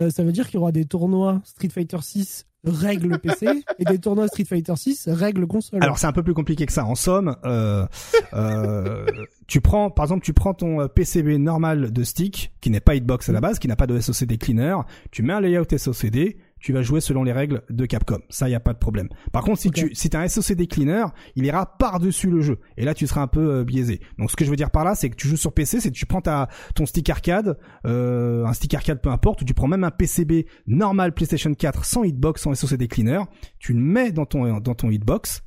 euh, 0.00 0.10
ça 0.10 0.24
veut 0.24 0.32
dire 0.32 0.46
qu'il 0.46 0.56
y 0.56 0.58
aura 0.58 0.72
des 0.72 0.84
tournois 0.84 1.40
Street 1.44 1.68
Fighter 1.68 1.98
6 2.00 2.46
règles 2.64 3.18
PC 3.18 3.64
et 3.78 3.84
des 3.84 3.98
tournois 3.98 4.28
Street 4.28 4.44
Fighter 4.44 4.74
6 4.76 5.08
règles 5.08 5.46
console. 5.46 5.82
Alors 5.82 5.98
c'est 5.98 6.06
un 6.06 6.12
peu 6.12 6.22
plus 6.22 6.34
compliqué 6.34 6.64
que 6.64 6.72
ça. 6.72 6.84
En 6.84 6.94
somme, 6.94 7.36
euh, 7.44 7.86
euh, 8.32 9.04
tu 9.46 9.60
prends, 9.60 9.90
par 9.90 10.04
exemple, 10.04 10.24
tu 10.24 10.32
prends 10.32 10.54
ton 10.54 10.86
PCB 10.88 11.38
normal 11.38 11.92
de 11.92 12.04
stick 12.04 12.52
qui 12.60 12.70
n'est 12.70 12.80
pas 12.80 12.94
hitbox 12.94 13.28
à 13.28 13.32
la 13.32 13.40
base, 13.40 13.58
qui 13.58 13.68
n'a 13.68 13.76
pas 13.76 13.86
de 13.86 13.98
SOCD 13.98 14.38
cleaner, 14.38 14.76
tu 15.10 15.22
mets 15.22 15.32
un 15.32 15.40
layout 15.40 15.76
SOCD, 15.76 16.36
tu 16.62 16.72
vas 16.72 16.82
jouer 16.82 17.00
selon 17.00 17.24
les 17.24 17.32
règles 17.32 17.62
de 17.68 17.84
Capcom. 17.84 18.20
Ça, 18.30 18.48
y 18.48 18.54
a 18.54 18.60
pas 18.60 18.72
de 18.72 18.78
problème. 18.78 19.08
Par 19.32 19.42
contre, 19.42 19.60
si 19.60 19.70
tu 19.70 19.94
si 19.94 20.08
as 20.14 20.20
un 20.20 20.28
SOCD 20.28 20.66
cleaner, 20.66 21.06
il 21.36 21.44
ira 21.44 21.76
par-dessus 21.76 22.30
le 22.30 22.40
jeu. 22.40 22.58
Et 22.76 22.84
là, 22.84 22.94
tu 22.94 23.06
seras 23.06 23.20
un 23.20 23.26
peu 23.26 23.56
euh, 23.56 23.64
biaisé. 23.64 24.00
Donc, 24.18 24.30
ce 24.30 24.36
que 24.36 24.44
je 24.44 24.50
veux 24.50 24.56
dire 24.56 24.70
par 24.70 24.84
là, 24.84 24.94
c'est 24.94 25.10
que 25.10 25.16
tu 25.16 25.28
joues 25.28 25.36
sur 25.36 25.52
PC, 25.52 25.80
c'est 25.80 25.90
que 25.90 25.96
tu 25.96 26.06
prends 26.06 26.20
ta 26.20 26.48
ton 26.74 26.86
stick 26.86 27.10
arcade, 27.10 27.58
euh, 27.84 28.46
un 28.46 28.52
stick 28.52 28.72
arcade 28.74 29.02
peu 29.02 29.10
importe, 29.10 29.42
ou 29.42 29.44
tu 29.44 29.54
prends 29.54 29.68
même 29.68 29.84
un 29.84 29.90
PCB 29.90 30.46
normal 30.66 31.12
PlayStation 31.12 31.52
4 31.52 31.84
sans 31.84 32.04
hitbox, 32.04 32.42
sans 32.42 32.54
SOCD 32.54 32.88
cleaner, 32.88 33.22
tu 33.58 33.72
le 33.72 33.80
mets 33.80 34.12
dans 34.12 34.26
ton 34.26 34.60
dans 34.60 34.74
ton 34.74 34.90
hitbox. 34.90 35.42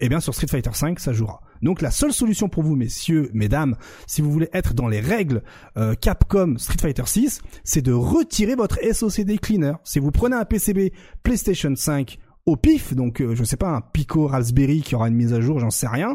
Eh 0.00 0.08
bien, 0.08 0.18
sur 0.18 0.34
Street 0.34 0.48
Fighter 0.48 0.72
5, 0.72 0.98
ça 0.98 1.12
jouera. 1.12 1.40
Donc 1.62 1.80
la 1.80 1.92
seule 1.92 2.12
solution 2.12 2.48
pour 2.48 2.64
vous, 2.64 2.74
messieurs, 2.74 3.30
mesdames, 3.32 3.76
si 4.08 4.22
vous 4.22 4.32
voulez 4.32 4.48
être 4.52 4.74
dans 4.74 4.88
les 4.88 5.00
règles 5.00 5.42
euh, 5.76 5.94
Capcom 5.94 6.56
Street 6.58 6.78
Fighter 6.80 7.06
6, 7.06 7.40
c'est 7.62 7.80
de 7.80 7.92
retirer 7.92 8.56
votre 8.56 8.78
SOCD 8.82 9.38
cleaner. 9.38 9.74
Si 9.84 10.00
vous 10.00 10.10
prenez 10.10 10.34
un 10.34 10.44
PCB 10.44 10.92
PlayStation 11.22 11.72
5 11.76 12.18
au 12.46 12.56
pif, 12.56 12.94
donc 12.94 13.20
euh, 13.20 13.34
je 13.34 13.42
sais 13.42 13.56
pas 13.56 13.70
un 13.70 13.80
Pico 13.80 14.26
Raspberry 14.26 14.82
qui 14.82 14.94
aura 14.94 15.08
une 15.08 15.14
mise 15.14 15.32
à 15.32 15.40
jour, 15.40 15.60
j'en 15.60 15.70
sais 15.70 15.88
rien. 15.88 16.14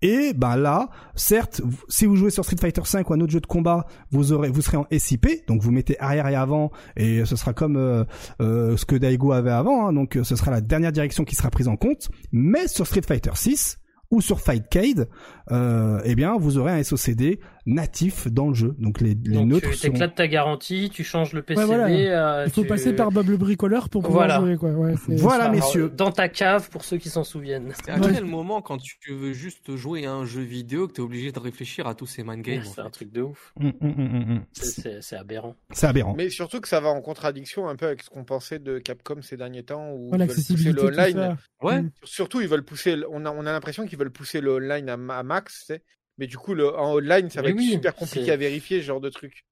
Et 0.00 0.32
ben 0.32 0.56
là, 0.56 0.88
certes, 1.14 1.60
si 1.88 2.06
vous 2.06 2.16
jouez 2.16 2.30
sur 2.30 2.44
Street 2.44 2.56
Fighter 2.58 2.82
5 2.84 3.08
ou 3.10 3.14
un 3.14 3.20
autre 3.20 3.32
jeu 3.32 3.40
de 3.40 3.46
combat, 3.46 3.86
vous 4.10 4.32
aurez, 4.32 4.48
vous 4.48 4.62
serez 4.62 4.78
en 4.78 4.86
SIP, 4.90 5.26
donc 5.46 5.60
vous 5.60 5.72
mettez 5.72 5.98
arrière 6.00 6.28
et 6.28 6.34
avant, 6.34 6.70
et 6.96 7.24
ce 7.24 7.36
sera 7.36 7.52
comme 7.52 7.76
euh, 7.76 8.04
ce 8.38 8.84
que 8.86 8.96
Daigo 8.96 9.32
avait 9.32 9.50
avant, 9.50 9.86
hein, 9.86 9.92
donc 9.92 10.18
ce 10.22 10.36
sera 10.36 10.50
la 10.50 10.62
dernière 10.62 10.92
direction 10.92 11.24
qui 11.24 11.34
sera 11.34 11.50
prise 11.50 11.68
en 11.68 11.76
compte. 11.76 12.08
Mais 12.32 12.68
sur 12.68 12.86
Street 12.86 13.02
Fighter 13.06 13.32
6, 13.34 13.78
ou 14.10 14.20
sur 14.20 14.40
Fightcade, 14.40 15.08
euh, 15.50 16.00
eh 16.04 16.14
bien 16.14 16.36
vous 16.38 16.58
aurez 16.58 16.72
un 16.72 16.82
SOCD 16.82 17.40
natif 17.66 18.28
dans 18.28 18.48
le 18.48 18.54
jeu. 18.54 18.74
Donc 18.78 19.00
les, 19.00 19.10
les 19.24 19.34
Donc, 19.34 19.48
neutres 19.48 19.70
tu 19.70 19.86
éclates 19.88 20.14
ta 20.14 20.28
garantie, 20.28 20.88
tu 20.88 21.02
changes 21.04 21.32
le 21.32 21.42
PCB. 21.42 21.70
Euh, 21.70 22.44
Il 22.46 22.52
faut 22.52 22.64
passer 22.64 22.94
par 22.94 23.10
Bob 23.10 23.28
le 23.28 23.36
bricoleur 23.36 23.88
pour 23.88 24.02
pouvoir 24.02 24.26
voilà. 24.26 24.40
jouer. 24.40 24.56
Quoi. 24.56 24.70
Ouais, 24.70 24.94
voilà 25.08 25.48
messieurs. 25.50 25.90
Dans 25.94 26.12
ta 26.12 26.28
cave 26.28 26.70
pour 26.70 26.84
ceux 26.84 26.96
qui 26.96 27.10
s'en 27.10 27.24
souviennent. 27.24 27.72
C'est 27.84 27.90
à 27.90 27.98
quel 27.98 28.24
moment 28.24 28.62
quand 28.62 28.78
tu 28.78 29.12
veux 29.12 29.32
juste 29.32 29.74
jouer 29.76 30.06
à 30.06 30.12
un 30.12 30.24
jeu 30.24 30.42
vidéo 30.42 30.86
que 30.86 30.94
tu 30.94 31.00
es 31.00 31.04
obligé 31.04 31.32
de 31.32 31.38
réfléchir 31.38 31.86
à 31.86 31.94
tous 31.94 32.06
ces 32.06 32.22
mind 32.22 32.42
games 32.42 32.62
C'est 32.64 32.80
un 32.80 32.90
truc 32.90 33.12
de 33.12 33.22
ouf. 33.22 33.52
Hum, 33.60 33.72
hum, 33.80 33.94
hum, 33.98 34.44
c'est 34.52 35.16
aberrant. 35.16 35.56
C'est 35.72 35.86
aberrant. 35.86 36.14
Mais 36.16 36.30
surtout 36.30 36.60
que 36.60 36.68
ça 36.68 36.80
va 36.80 36.88
en 36.90 37.00
contradiction 37.00 37.68
un 37.68 37.76
peu 37.76 37.86
avec 37.86 38.02
ce 38.02 38.10
qu'on 38.10 38.24
pensait 38.24 38.58
de 38.58 38.78
Capcom 38.78 39.22
ces 39.22 39.36
derniers 39.36 39.64
temps 39.64 39.90
où 39.92 40.10
ils 40.14 40.18
veulent 40.18 40.28
pousser 40.28 40.72
le 40.72 40.84
online. 40.84 41.36
Ouais. 41.62 41.82
Surtout 42.04 42.40
ils 42.40 42.48
veulent 42.48 42.64
pousser. 42.64 42.96
On 43.10 43.24
a, 43.24 43.30
on 43.30 43.40
a 43.46 43.52
l'impression 43.52 43.86
qu'ils 43.86 43.98
veulent 43.98 44.10
pousser 44.12 44.40
le 44.40 44.54
online 44.54 44.88
à, 44.88 45.18
à 45.18 45.22
max. 45.22 45.60
Tu 45.60 45.74
sais 45.74 45.82
mais 46.18 46.26
du 46.26 46.36
coup, 46.38 46.54
le, 46.54 46.74
en 46.74 46.94
online, 46.94 47.30
ça 47.30 47.42
va 47.42 47.50
être 47.50 47.60
super 47.60 47.94
compliqué 47.94 48.30
à 48.32 48.36
vérifier 48.36 48.80
ce 48.80 48.86
genre 48.86 49.00
de 49.00 49.08
truc. 49.08 49.44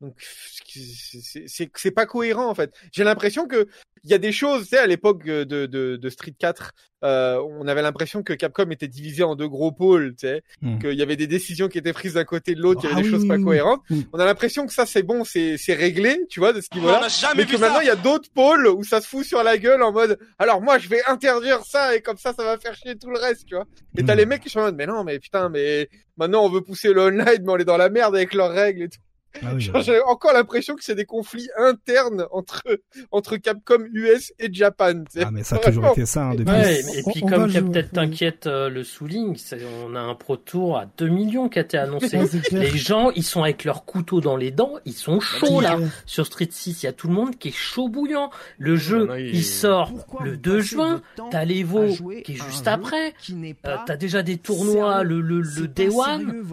Donc 0.00 0.14
c'est 0.18 1.90
pas 1.90 2.06
cohérent 2.06 2.48
en 2.48 2.54
fait. 2.54 2.72
J'ai 2.92 3.04
l'impression 3.04 3.46
que 3.46 3.66
il 4.06 4.10
y 4.10 4.14
a 4.14 4.18
des 4.18 4.30
choses, 4.30 4.62
tu 4.62 4.68
sais, 4.68 4.78
à 4.78 4.86
l'époque 4.86 5.24
de, 5.24 5.42
de, 5.44 5.96
de, 5.96 6.10
Street 6.10 6.34
4, 6.38 6.72
euh, 7.02 7.42
on 7.58 7.66
avait 7.66 7.82
l'impression 7.82 8.22
que 8.22 8.32
Capcom 8.34 8.70
était 8.70 8.86
divisé 8.86 9.24
en 9.24 9.34
deux 9.34 9.48
gros 9.48 9.72
pôles, 9.72 10.14
tu 10.16 10.28
sais, 10.28 10.44
hmm. 10.62 10.78
qu'il 10.78 10.92
y 10.92 11.02
avait 11.02 11.16
des 11.16 11.26
décisions 11.26 11.66
qui 11.66 11.78
étaient 11.78 11.92
prises 11.92 12.14
d'un 12.14 12.24
côté 12.24 12.54
de 12.54 12.60
l'autre, 12.60 12.82
il 12.84 12.88
y 12.88 12.92
avait 12.92 13.00
ah 13.00 13.02
des 13.02 13.10
choses 13.10 13.26
pas 13.26 13.38
cohérentes. 13.38 13.82
Hmm. 13.90 14.02
On 14.12 14.20
a 14.20 14.24
l'impression 14.24 14.64
que 14.64 14.72
ça 14.72 14.86
c'est 14.86 15.02
bon, 15.02 15.24
c'est 15.24 15.56
c'est 15.58 15.74
réglé, 15.74 16.24
tu 16.30 16.38
vois, 16.38 16.52
de 16.52 16.60
ce 16.60 16.68
niveau-là. 16.74 17.08
Mais 17.36 17.46
que 17.46 17.56
maintenant 17.56 17.80
il 17.80 17.88
y 17.88 17.90
a 17.90 17.96
d'autres 17.96 18.30
pôles 18.32 18.68
où 18.68 18.84
ça 18.84 19.00
se 19.00 19.08
fout 19.08 19.24
sur 19.24 19.42
la 19.42 19.58
gueule 19.58 19.82
en 19.82 19.90
mode, 19.90 20.18
alors 20.38 20.62
moi 20.62 20.78
je 20.78 20.88
vais 20.88 21.02
interdire 21.08 21.64
ça 21.64 21.96
et 21.96 22.00
comme 22.00 22.16
ça 22.16 22.32
ça 22.32 22.44
va 22.44 22.58
faire 22.58 22.76
chier 22.76 22.96
tout 22.96 23.10
le 23.10 23.18
reste, 23.18 23.46
tu 23.46 23.56
vois. 23.56 23.66
Et 23.98 24.04
t'as 24.04 24.14
hmm. 24.14 24.18
les 24.18 24.26
mecs 24.26 24.42
qui 24.42 24.50
sont 24.50 24.60
en 24.60 24.64
mode, 24.66 24.76
mais 24.76 24.86
non, 24.86 25.02
mais 25.02 25.18
putain, 25.18 25.48
mais 25.48 25.88
maintenant 26.16 26.44
on 26.44 26.48
veut 26.48 26.60
pousser 26.62 26.92
le 26.92 27.00
online, 27.00 27.42
mais 27.42 27.52
on 27.52 27.56
est 27.56 27.64
dans 27.64 27.76
la 27.76 27.88
merde 27.88 28.14
avec 28.14 28.34
leurs 28.34 28.52
règles 28.52 28.84
et 28.84 28.88
tout. 28.88 29.00
Ah 29.42 29.80
J'ai 29.80 30.00
encore 30.02 30.32
l'impression 30.32 30.74
que 30.74 30.84
c'est 30.84 30.94
des 30.94 31.04
conflits 31.04 31.48
internes 31.58 32.26
entre 32.30 32.62
entre 33.10 33.36
Capcom 33.36 33.84
US 33.92 34.32
et 34.38 34.52
Japan. 34.52 35.04
Ah 35.20 35.30
mais 35.30 35.42
ça 35.42 35.56
a 35.56 35.58
toujours 35.58 35.88
été 35.88 36.06
ça 36.06 36.26
hein, 36.26 36.34
depuis. 36.34 36.52
Ouais, 36.52 36.80
et 36.80 37.02
puis 37.10 37.20
comme 37.20 37.50
peut-être 37.50 37.92
t'inquiète 37.92 38.46
euh, 38.46 38.68
le 38.68 38.84
souligne, 38.84 39.36
on 39.84 39.94
a 39.94 40.00
un 40.00 40.14
Pro 40.14 40.36
Tour 40.36 40.78
à 40.78 40.86
2 40.98 41.08
millions 41.08 41.48
qui 41.48 41.58
a 41.58 41.62
été 41.62 41.78
annoncé. 41.78 42.18
les 42.52 42.76
gens, 42.76 43.10
ils 43.10 43.24
sont 43.24 43.42
avec 43.42 43.64
leur 43.64 43.84
couteau 43.84 44.20
dans 44.20 44.36
les 44.36 44.50
dents, 44.50 44.74
ils 44.84 44.92
sont 44.92 45.20
chauds 45.20 45.60
là. 45.60 45.78
Sur 46.06 46.26
Street 46.26 46.48
6, 46.50 46.82
il 46.82 46.86
y 46.86 46.88
a 46.88 46.92
tout 46.92 47.08
le 47.08 47.14
monde 47.14 47.36
qui 47.36 47.48
est 47.48 47.56
chaud 47.56 47.88
bouillant. 47.88 48.30
Le 48.58 48.76
jeu, 48.76 49.08
il... 49.18 49.44
sort 49.44 49.92
le 50.22 50.36
2 50.36 50.60
juin. 50.60 51.02
T'as 51.30 51.44
l'Evo 51.44 51.86
qui 52.24 52.32
est 52.32 52.50
juste 52.50 52.68
après. 52.68 53.14
Euh, 53.30 53.76
t'as 53.86 53.96
déjà 53.96 54.22
des 54.22 54.38
tournois 54.38 55.02
le 55.02 55.20
le, 55.20 55.40
le 55.40 55.68
Day 55.68 55.88
One. 55.88 56.44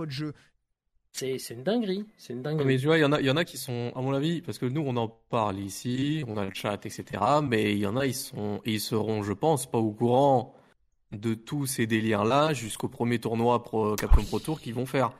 C'est 1.16 1.38
une 1.51 1.64
dinguerie, 1.64 2.05
c'est 2.18 2.34
une 2.34 2.41
dinguerie. 2.41 2.66
Mais 2.66 2.78
tu 2.78 2.88
vois, 2.88 2.97
il 2.97 3.01
y 3.01 3.05
en 3.05 3.11
a, 3.11 3.20
il 3.22 3.26
y 3.28 3.30
en 3.30 3.38
a 3.38 3.45
qui 3.45 3.57
sont, 3.57 3.91
à 3.95 4.01
mon 4.01 4.14
avis, 4.14 4.41
parce 4.41 4.57
que 4.57 4.66
nous 4.66 4.82
on 4.82 4.97
en 4.97 5.07
parle 5.07 5.59
ici, 5.59 6.24
on 6.28 6.38
a 6.38 6.45
le 6.45 6.51
chat, 6.53 6.86
etc. 6.88 7.03
Mais 7.43 7.74
il 7.74 7.78
y 7.78 7.86
en 7.86 7.95
a, 7.97 8.07
ils 8.07 8.16
sont, 8.16 8.61
ils 8.66 8.82
seront, 8.82 9.22
je 9.22 9.34
pense, 9.34 9.70
pas 9.70 9.78
au 9.78 9.91
courant 9.91 10.55
de 11.11 11.36
tous 11.36 11.68
ces 11.68 11.86
délires-là 11.86 12.53
jusqu'au 12.53 12.88
premier 12.88 13.20
tournoi 13.20 13.61
Pro, 13.61 13.95
Capcom 13.95 14.24
Pro 14.24 14.39
Tour 14.39 14.59
qu'ils 14.59 14.74
vont 14.74 14.88
faire. 14.88 15.11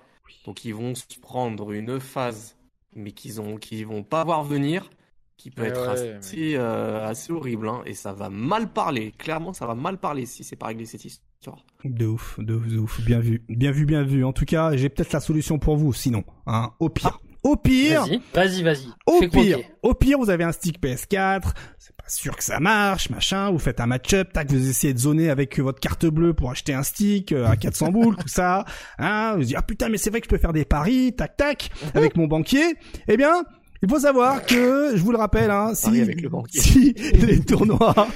Donc 0.46 0.66
ils 0.66 0.74
vont 0.74 0.96
se 0.96 1.04
prendre 1.22 1.72
une 1.72 2.00
phase, 2.00 2.58
mais 2.96 3.12
qu'ils 3.12 3.40
ont, 3.40 3.58
qu'ils 3.58 3.86
vont 3.86 4.04
pas 4.04 4.24
voir 4.24 4.44
venir, 4.44 4.90
qui 5.38 5.52
peut 5.52 5.66
être 5.66 5.90
assez, 5.90 6.56
euh, 6.56 7.06
assez 7.06 7.34
horrible, 7.34 7.68
hein, 7.68 7.82
et 7.86 7.94
ça 7.94 8.14
va 8.14 8.30
mal 8.30 8.72
parler. 8.72 9.14
Clairement, 9.18 9.54
ça 9.54 9.66
va 9.66 9.76
mal 9.76 9.98
parler 9.98 10.26
si 10.26 10.44
c'est 10.44 10.56
pas 10.56 10.68
réglé 10.68 10.86
cette 10.86 11.06
histoire. 11.06 11.58
De 11.84 12.06
ouf, 12.06 12.40
de 12.40 12.54
ouf, 12.54 12.68
de 12.68 12.78
ouf. 12.78 13.02
Bien 13.02 13.20
vu, 13.20 13.44
bien 13.50 13.72
vu, 13.72 13.86
bien 13.86 14.04
vu. 14.04 14.24
En 14.24 14.32
tout 14.32 14.46
cas, 14.46 14.76
j'ai 14.78 14.90
peut-être 14.90 15.12
la 15.12 15.20
solution 15.20 15.60
pour 15.60 15.76
vous, 15.76 15.92
sinon. 15.92 16.24
Hein, 16.46 16.72
au 16.80 16.90
pire. 16.90 17.20
Au 17.44 17.58
pire, 17.58 18.06
vas-y, 18.34 18.64
vas-y. 18.64 18.88
Au 19.06 19.20
pire, 19.28 19.60
au 19.82 19.94
pire, 19.94 20.18
vous 20.18 20.30
avez 20.30 20.46
un 20.46 20.54
stick 20.54 20.82
PS4. 20.82 21.50
C'est 21.78 21.94
pas 21.94 22.08
sûr 22.08 22.38
que 22.38 22.44
ça 22.44 22.62
marche, 22.62 23.10
machin. 23.10 23.52
Vous 23.52 23.60
faites 23.60 23.82
un 23.82 23.86
match-up, 23.86 24.32
tac, 24.32 24.50
vous 24.50 24.70
essayez 24.70 24.94
de 24.94 25.00
zoner 25.00 25.30
avec 25.30 25.60
votre 25.60 25.82
carte 25.82 26.06
bleue 26.06 26.34
pour 26.34 26.52
acheter 26.52 26.74
un 26.74 26.84
stick 26.84 27.34
euh, 27.34 27.46
à 27.46 27.58
400 27.58 27.92
boules, 27.92 28.16
tout 28.16 28.30
ça. 28.30 28.64
Hein, 28.98 29.36
vous 29.36 29.44
dites 29.44 29.58
ah 29.58 29.62
putain, 29.62 29.90
mais 29.90 29.98
c'est 29.98 30.10
vrai 30.10 30.22
que 30.22 30.28
je 30.28 30.30
peux 30.30 30.38
faire 30.38 30.54
des 30.54 30.64
paris, 30.64 31.14
tac, 31.18 31.36
tac, 31.36 31.70
avec 31.96 32.16
mon 32.16 32.28
banquier. 32.28 32.76
Eh 33.10 33.18
bien, 33.18 33.44
il 33.84 33.90
faut 33.90 34.00
savoir 34.00 34.46
que, 34.46 34.94
je 34.96 35.02
vous 35.02 35.12
le 35.12 35.18
rappelle, 35.18 35.52
hein, 35.52 35.74
si, 35.74 36.06
si 36.50 36.94
les 36.94 37.42
tournois... 37.42 38.08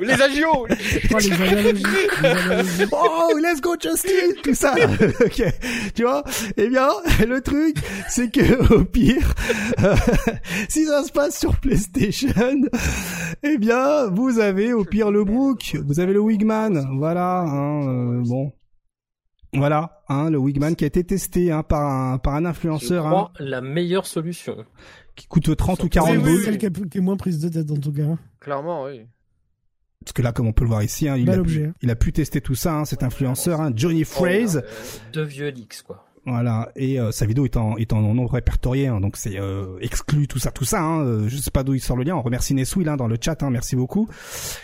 les 0.00 0.20
agios. 0.20 0.66
Oh, 2.92 3.24
Oh, 3.36 3.38
let's 3.38 3.60
go 3.60 3.76
Justin. 3.80 4.32
Tout 4.42 4.54
ça. 4.54 4.74
Ok, 5.24 5.42
tu 5.94 6.02
vois? 6.02 6.24
Eh 6.56 6.68
bien, 6.68 6.88
le 7.26 7.40
truc, 7.40 7.76
c'est 8.08 8.28
que 8.28 8.74
au 8.74 8.84
pire, 8.84 9.34
si 10.68 10.84
ça 10.86 11.04
se 11.04 11.12
passe 11.12 11.38
sur 11.38 11.56
PlayStation, 11.60 12.32
eh 13.44 13.58
bien, 13.58 14.08
vous 14.08 14.40
avez 14.40 14.72
au 14.72 14.84
pire 14.84 15.12
le 15.12 15.22
Brook, 15.22 15.76
vous 15.86 16.00
avez 16.00 16.12
le 16.12 16.20
Wigman, 16.20 16.88
voilà, 16.98 17.42
hein, 17.42 17.86
euh, 17.86 18.22
bon... 18.24 18.52
Voilà, 19.56 20.02
hein, 20.08 20.30
le 20.30 20.38
Wigman 20.38 20.74
qui 20.74 20.82
a 20.82 20.88
été 20.88 21.04
testé 21.04 21.52
hein, 21.52 21.62
par 21.62 21.88
un 21.88 22.18
par 22.18 22.34
un 22.34 22.44
influenceur. 22.44 23.04
Je 23.04 23.08
crois 23.08 23.30
hein. 23.34 23.38
la 23.38 23.60
meilleure 23.60 24.04
solution 24.04 24.56
qui 25.14 25.26
coûte 25.26 25.54
30 25.54 25.84
ou 25.84 25.88
40 25.88 26.18
boules. 26.18 26.38
C'est 26.38 26.44
celle 26.44 26.58
qui, 26.58 26.98
est 26.98 27.00
moins 27.00 27.16
prise 27.16 27.38
de 27.38 27.48
tête 27.48 27.70
en 27.70 27.76
tout 27.76 27.92
cas. 27.92 28.16
Clairement, 28.40 28.84
oui. 28.84 29.02
Parce 30.04 30.12
que 30.12 30.22
là, 30.22 30.32
comme 30.32 30.46
on 30.46 30.52
peut 30.52 30.64
le 30.64 30.68
voir 30.68 30.82
ici, 30.82 31.08
hein, 31.08 31.16
il, 31.16 31.30
a 31.30 31.42
pu, 31.42 31.72
il, 31.80 31.90
a 31.90 31.96
pu, 31.96 32.12
tester 32.12 32.42
tout 32.42 32.54
ça, 32.54 32.74
hein, 32.74 32.84
cet 32.84 33.02
influenceur, 33.02 33.60
hein, 33.60 33.72
Johnny 33.74 34.02
oh, 34.02 34.04
Phrase. 34.04 34.62
deux 35.14 35.22
vieux 35.22 35.48
leaks, 35.48 35.82
quoi. 35.82 36.04
Voilà, 36.26 36.70
et 36.74 36.98
euh, 36.98 37.10
sa 37.10 37.26
vidéo 37.26 37.44
est 37.44 37.56
en, 37.58 37.76
est 37.76 37.92
en 37.92 38.00
nombre 38.00 38.32
répertorié, 38.32 38.86
hein, 38.86 38.98
donc 38.98 39.18
c'est 39.18 39.38
euh, 39.38 39.76
exclu 39.82 40.26
tout 40.26 40.38
ça, 40.38 40.50
tout 40.50 40.64
ça. 40.64 40.80
Hein, 40.80 41.04
euh, 41.04 41.28
je 41.28 41.36
sais 41.36 41.50
pas 41.50 41.62
d'où 41.64 41.74
il 41.74 41.80
sort 41.80 41.98
le 41.98 42.04
lien. 42.04 42.16
On 42.16 42.22
remercie 42.22 42.54
Neswil 42.54 42.88
hein, 42.88 42.96
dans 42.96 43.08
le 43.08 43.18
chat, 43.20 43.42
hein, 43.42 43.50
merci 43.50 43.76
beaucoup. 43.76 44.08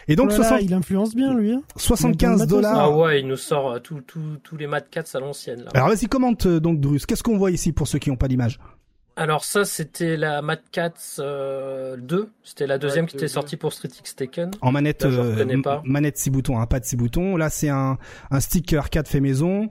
Et 0.09 0.17
donc, 0.17 0.31
voilà, 0.31 0.45
60... 0.45 0.63
il 0.63 0.73
influence 0.73 1.15
bien 1.15 1.35
lui. 1.35 1.53
Hein. 1.53 1.63
75 1.77 2.47
dollars. 2.47 2.79
Ah 2.79 2.97
ouais, 2.97 3.21
il 3.21 3.27
nous 3.27 3.37
sort 3.37 3.81
tous 3.83 4.01
tout, 4.01 4.57
les 4.59 4.67
Mad 4.67 4.89
Cats 4.91 5.05
à 5.13 5.21
l'ancienne. 5.21 5.67
Alors 5.75 5.89
vas-y, 5.89 6.07
commente 6.07 6.49
donc 6.49 6.81
Drus. 6.81 7.05
Qu'est-ce 7.07 7.23
qu'on 7.23 7.37
voit 7.37 7.51
ici 7.51 7.73
pour 7.73 7.87
ceux 7.89 7.99
qui 7.99 8.09
n'ont 8.09 8.17
pas 8.17 8.29
d'image? 8.29 8.59
Alors 9.17 9.45
ça, 9.45 9.65
c'était 9.65 10.17
la 10.17 10.41
Mad 10.41 10.61
Cats 10.73 11.17
2. 11.19 11.23
Euh, 11.23 12.27
c'était 12.43 12.67
la 12.67 12.79
deuxième 12.79 13.07
qui 13.07 13.17
était 13.17 13.29
sortie 13.29 13.57
pour 13.57 13.73
Street 13.73 13.91
X 13.99 14.17
Taken. 14.17 14.51
En 14.61 14.73
manette, 14.73 15.05
euh, 15.05 15.81
manette 15.85 16.17
6 16.17 16.31
boutons, 16.31 16.59
un 16.59 16.67
pas 16.67 16.81
de 16.81 16.85
6 16.85 16.97
boutons. 16.97 17.37
Là, 17.37 17.51
c'est 17.51 17.69
un, 17.69 17.99
un 18.31 18.41
stick 18.41 18.73
arcade 18.73 19.07
fait 19.07 19.21
maison. 19.21 19.69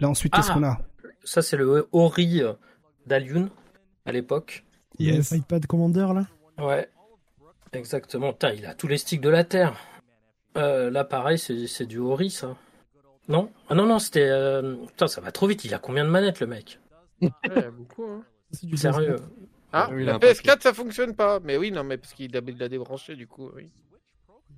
Là, 0.00 0.08
ensuite, 0.08 0.32
qu'est-ce 0.34 0.50
ah, 0.50 0.54
qu'on 0.54 0.64
a? 0.64 0.78
Ça, 1.24 1.42
c'est 1.42 1.56
le 1.56 1.88
Ori 1.92 2.42
d'Aliun 3.06 3.48
à 4.06 4.12
l'époque. 4.12 4.64
Yes. 4.98 5.32
Le 5.32 5.40
Pad 5.40 5.66
Commander, 5.66 6.08
là? 6.14 6.26
Ouais, 6.58 6.88
exactement. 7.72 8.32
Putain, 8.32 8.52
il 8.52 8.66
a 8.66 8.74
tous 8.74 8.88
les 8.88 8.98
sticks 8.98 9.20
de 9.20 9.30
la 9.30 9.44
Terre. 9.44 9.74
Euh, 10.56 10.90
là, 10.90 11.04
pareil, 11.04 11.38
c'est 11.38 11.86
du 11.86 11.98
Ori, 11.98 12.30
ça. 12.30 12.56
Non? 13.28 13.50
Ah 13.68 13.74
non, 13.74 13.86
non, 13.86 13.98
c'était... 13.98 14.30
Putain, 14.88 15.06
ça 15.06 15.20
va 15.20 15.30
trop 15.30 15.46
vite. 15.46 15.64
Il 15.64 15.72
a 15.72 15.78
combien 15.78 16.04
de 16.04 16.10
manettes, 16.10 16.40
le 16.40 16.48
mec? 16.48 16.80
Ouais, 17.22 17.70
beaucoup, 17.70 18.04
hein. 18.04 18.24
C'est 18.52 18.66
du 18.66 18.76
sérieux. 18.76 19.16
Ah, 19.72 19.88
oui, 19.92 20.04
la 20.04 20.18
PS4 20.18 20.62
ça 20.62 20.74
fonctionne 20.74 21.14
pas. 21.14 21.40
Mais 21.44 21.56
oui, 21.56 21.70
non, 21.70 21.84
mais 21.84 21.96
parce 21.96 22.12
qu'il 22.12 22.32
l'a 22.32 22.68
débranché 22.68 23.14
du 23.14 23.26
coup. 23.26 23.50
Oui. 23.54 23.70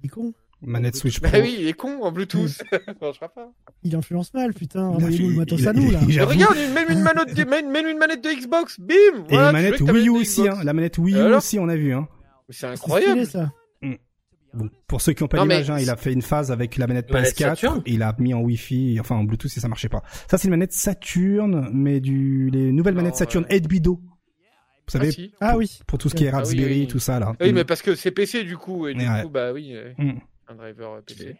Il 0.03 0.07
est 0.07 0.09
con. 0.09 0.33
Manette 0.65 0.95
Switch 0.95 1.21
Pro. 1.21 1.31
Bah 1.31 1.39
oui, 1.43 1.57
il 1.59 1.67
est 1.67 1.73
con 1.73 2.03
en 2.03 2.13
Bluetooth. 2.13 2.49
ça 2.71 2.79
marchera 3.01 3.29
pas. 3.29 3.51
Il 3.83 3.97
influence 3.97 4.33
mal, 4.33 4.55
putain. 4.55 4.85
Envoyez-nous 4.85 5.31
le 5.31 5.37
matos 5.37 5.67
à 5.67 5.73
nous 5.73 5.91
là. 5.91 5.99
Regarde, 6.25 6.57
même 6.73 6.89
une, 6.89 7.03
manette 7.03 7.35
de, 7.35 7.45
même 7.45 7.87
une 7.87 7.99
manette 7.99 8.23
de 8.23 8.31
Xbox, 8.31 8.79
bim. 8.79 8.95
Et 9.29 9.37
la 9.37 9.53
manette 9.53 9.81
Wii 9.81 10.07
U 10.07 10.11
aussi, 10.11 10.49
hein. 10.49 10.59
La 10.63 10.73
manette 10.73 10.99
Wii 10.99 11.17
U 11.17 11.35
aussi, 11.35 11.59
on 11.59 11.69
a 11.69 11.77
vu, 11.77 11.93
hein. 11.93 12.09
C'est 12.49 12.67
incroyable. 12.67 13.27
ça. 13.27 13.51
Mm. 14.55 14.59
Bon, 14.59 14.71
pour 14.87 15.01
ceux 15.01 15.13
qui 15.13 15.23
ont 15.23 15.29
pas 15.29 15.39
l'image, 15.39 15.71
hein, 15.71 15.79
il 15.79 15.91
a 15.91 15.97
fait 15.97 16.13
une 16.13 16.23
phase 16.23 16.51
avec 16.51 16.77
la 16.77 16.87
manette, 16.87 17.11
PS4 17.11 17.83
et 17.87 17.93
il 17.93 18.03
a 18.03 18.15
mis 18.19 18.35
en 18.35 18.41
Wi-Fi, 18.41 18.99
enfin 19.01 19.17
en 19.17 19.25
Bluetooth 19.25 19.57
et 19.57 19.61
ça 19.61 19.69
marchait 19.69 19.89
pas. 19.89 20.03
Ça 20.31 20.39
c'est 20.39 20.45
une 20.45 20.51
manette 20.51 20.73
Saturn, 20.73 21.71
mais 21.73 22.01
du 22.01 22.51
les 22.51 22.73
nouvelles 22.73 22.95
manettes 22.95 23.17
Saturn 23.17 23.47
8 23.51 23.69
Bido 23.69 24.01
vous 24.87 24.99
savez, 24.99 25.33
ah, 25.41 25.51
ah, 25.53 25.57
oui. 25.57 25.81
pour 25.87 25.99
tout 25.99 26.09
ce 26.09 26.15
qui 26.15 26.25
est 26.25 26.29
ah 26.29 26.39
Raspberry, 26.39 26.87
tout 26.89 26.99
ça 26.99 27.21
là. 27.21 27.35
Oui, 27.41 27.53
mais 27.53 27.65
parce 27.65 27.83
que 27.83 27.95
c'est 27.95 28.11
PC 28.11 28.45
du 28.45 28.57
coup, 28.57 28.89
et 28.89 28.95
du 28.95 29.07
coup, 29.07 29.29
bah 29.29 29.53
oui, 29.53 29.75
mm. 29.97 30.19
un 30.49 30.55
driver 30.55 30.95
euh, 30.95 31.01
PC. 31.01 31.37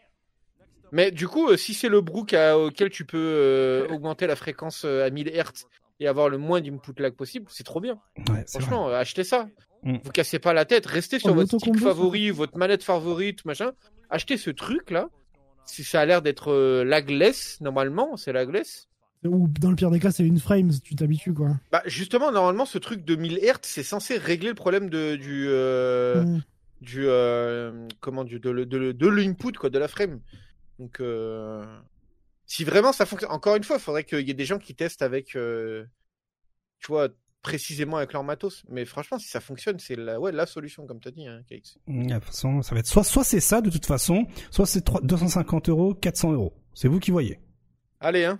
Mais 0.91 1.11
du 1.11 1.27
coup, 1.27 1.49
euh, 1.49 1.57
si 1.57 1.73
c'est 1.73 1.89
le 1.89 2.01
Brook 2.01 2.35
auquel 2.55 2.89
tu 2.89 3.05
peux 3.05 3.17
euh, 3.17 3.87
augmenter 3.89 4.27
la 4.27 4.35
fréquence 4.35 4.85
à 4.85 5.09
1000 5.09 5.27
Hz 5.27 5.65
et 5.99 6.07
avoir 6.07 6.29
le 6.29 6.37
moins 6.37 6.61
d'input 6.61 6.93
lag 6.99 7.13
possible, 7.13 7.47
c'est 7.49 7.63
trop 7.63 7.81
bien. 7.81 7.99
Franchement, 8.47 8.87
achetez 8.89 9.23
ça. 9.23 9.47
Mm. 9.83 9.97
Vous 10.03 10.11
cassez 10.11 10.39
pas 10.39 10.53
la 10.53 10.65
tête, 10.65 10.85
restez 10.85 11.19
sur 11.19 11.33
votre 11.33 11.57
stick 11.57 11.77
favori, 11.77 12.29
votre 12.31 12.57
manette 12.57 12.83
favorite, 12.83 13.45
machin. 13.45 13.71
Achetez 14.09 14.37
ce 14.37 14.49
truc 14.49 14.91
là. 14.91 15.09
Si 15.65 15.83
ça 15.83 16.01
a 16.01 16.05
l'air 16.05 16.21
d'être 16.21 16.83
lagless, 16.83 17.59
normalement, 17.61 18.17
c'est 18.17 18.33
lagless. 18.33 18.89
Ou 19.25 19.47
dans 19.47 19.69
le 19.69 19.75
pire 19.75 19.89
des 19.89 19.99
cas, 19.99 20.11
c'est 20.11 20.25
une 20.25 20.39
frame, 20.39 20.69
tu 20.83 20.95
t'habitues 20.95 21.33
quoi. 21.33 21.51
Bah 21.71 21.81
justement, 21.85 22.31
normalement, 22.31 22.65
ce 22.65 22.77
truc 22.77 23.05
de 23.05 23.15
1000 23.15 23.37
Hz, 23.37 23.59
c'est 23.61 23.83
censé 23.83 24.17
régler 24.17 24.49
le 24.49 24.55
problème 24.55 24.89
de, 24.89 25.15
du 25.15 25.45
euh, 25.47 26.23
mm. 26.23 26.41
du 26.81 27.05
euh, 27.07 27.87
comment 28.01 28.25
du 28.25 28.39
de, 28.39 28.51
de, 28.65 28.91
de 28.91 29.07
l'input 29.07 29.53
quoi, 29.53 29.69
de 29.69 29.79
la 29.79 29.87
frame. 29.87 30.19
Donc 30.79 30.99
euh, 30.99 31.63
si 32.45 32.65
vraiment 32.65 32.91
ça 32.91 33.05
fonctionne, 33.05 33.31
encore 33.31 33.55
une 33.55 33.63
fois, 33.63 33.77
il 33.77 33.81
faudrait 33.81 34.03
qu'il 34.03 34.27
y 34.27 34.31
ait 34.31 34.35
des 34.35 34.45
gens 34.45 34.59
qui 34.59 34.75
testent 34.75 35.01
avec, 35.01 35.27
tu 35.27 36.87
vois, 36.89 37.07
précisément 37.43 37.97
avec 37.97 38.13
leur 38.13 38.23
matos. 38.23 38.63
Mais 38.69 38.85
franchement, 38.85 39.19
si 39.19 39.27
ça 39.27 39.39
fonctionne, 39.39 39.77
c'est 39.77 39.95
la 39.95 40.19
ouais 40.19 40.31
la 40.31 40.47
solution 40.47 40.87
comme 40.87 40.99
tu 40.99 41.09
as 41.09 41.11
dit, 41.11 41.27
hein, 41.27 41.41
KX. 41.47 41.77
Mm, 41.85 42.07
de 42.07 42.13
toute 42.15 42.23
façon, 42.23 42.61
ça 42.63 42.73
va 42.73 42.79
être 42.79 42.87
soit 42.87 43.03
soit 43.03 43.23
c'est 43.23 43.39
ça 43.39 43.61
de 43.61 43.69
toute 43.69 43.85
façon, 43.85 44.25
soit 44.49 44.65
c'est 44.65 44.83
250 45.03 45.69
euros, 45.69 45.93
400 45.93 46.31
euros. 46.31 46.53
C'est 46.73 46.87
vous 46.87 46.99
qui 46.99 47.11
voyez. 47.11 47.39
Allez 47.99 48.25
hein. 48.25 48.39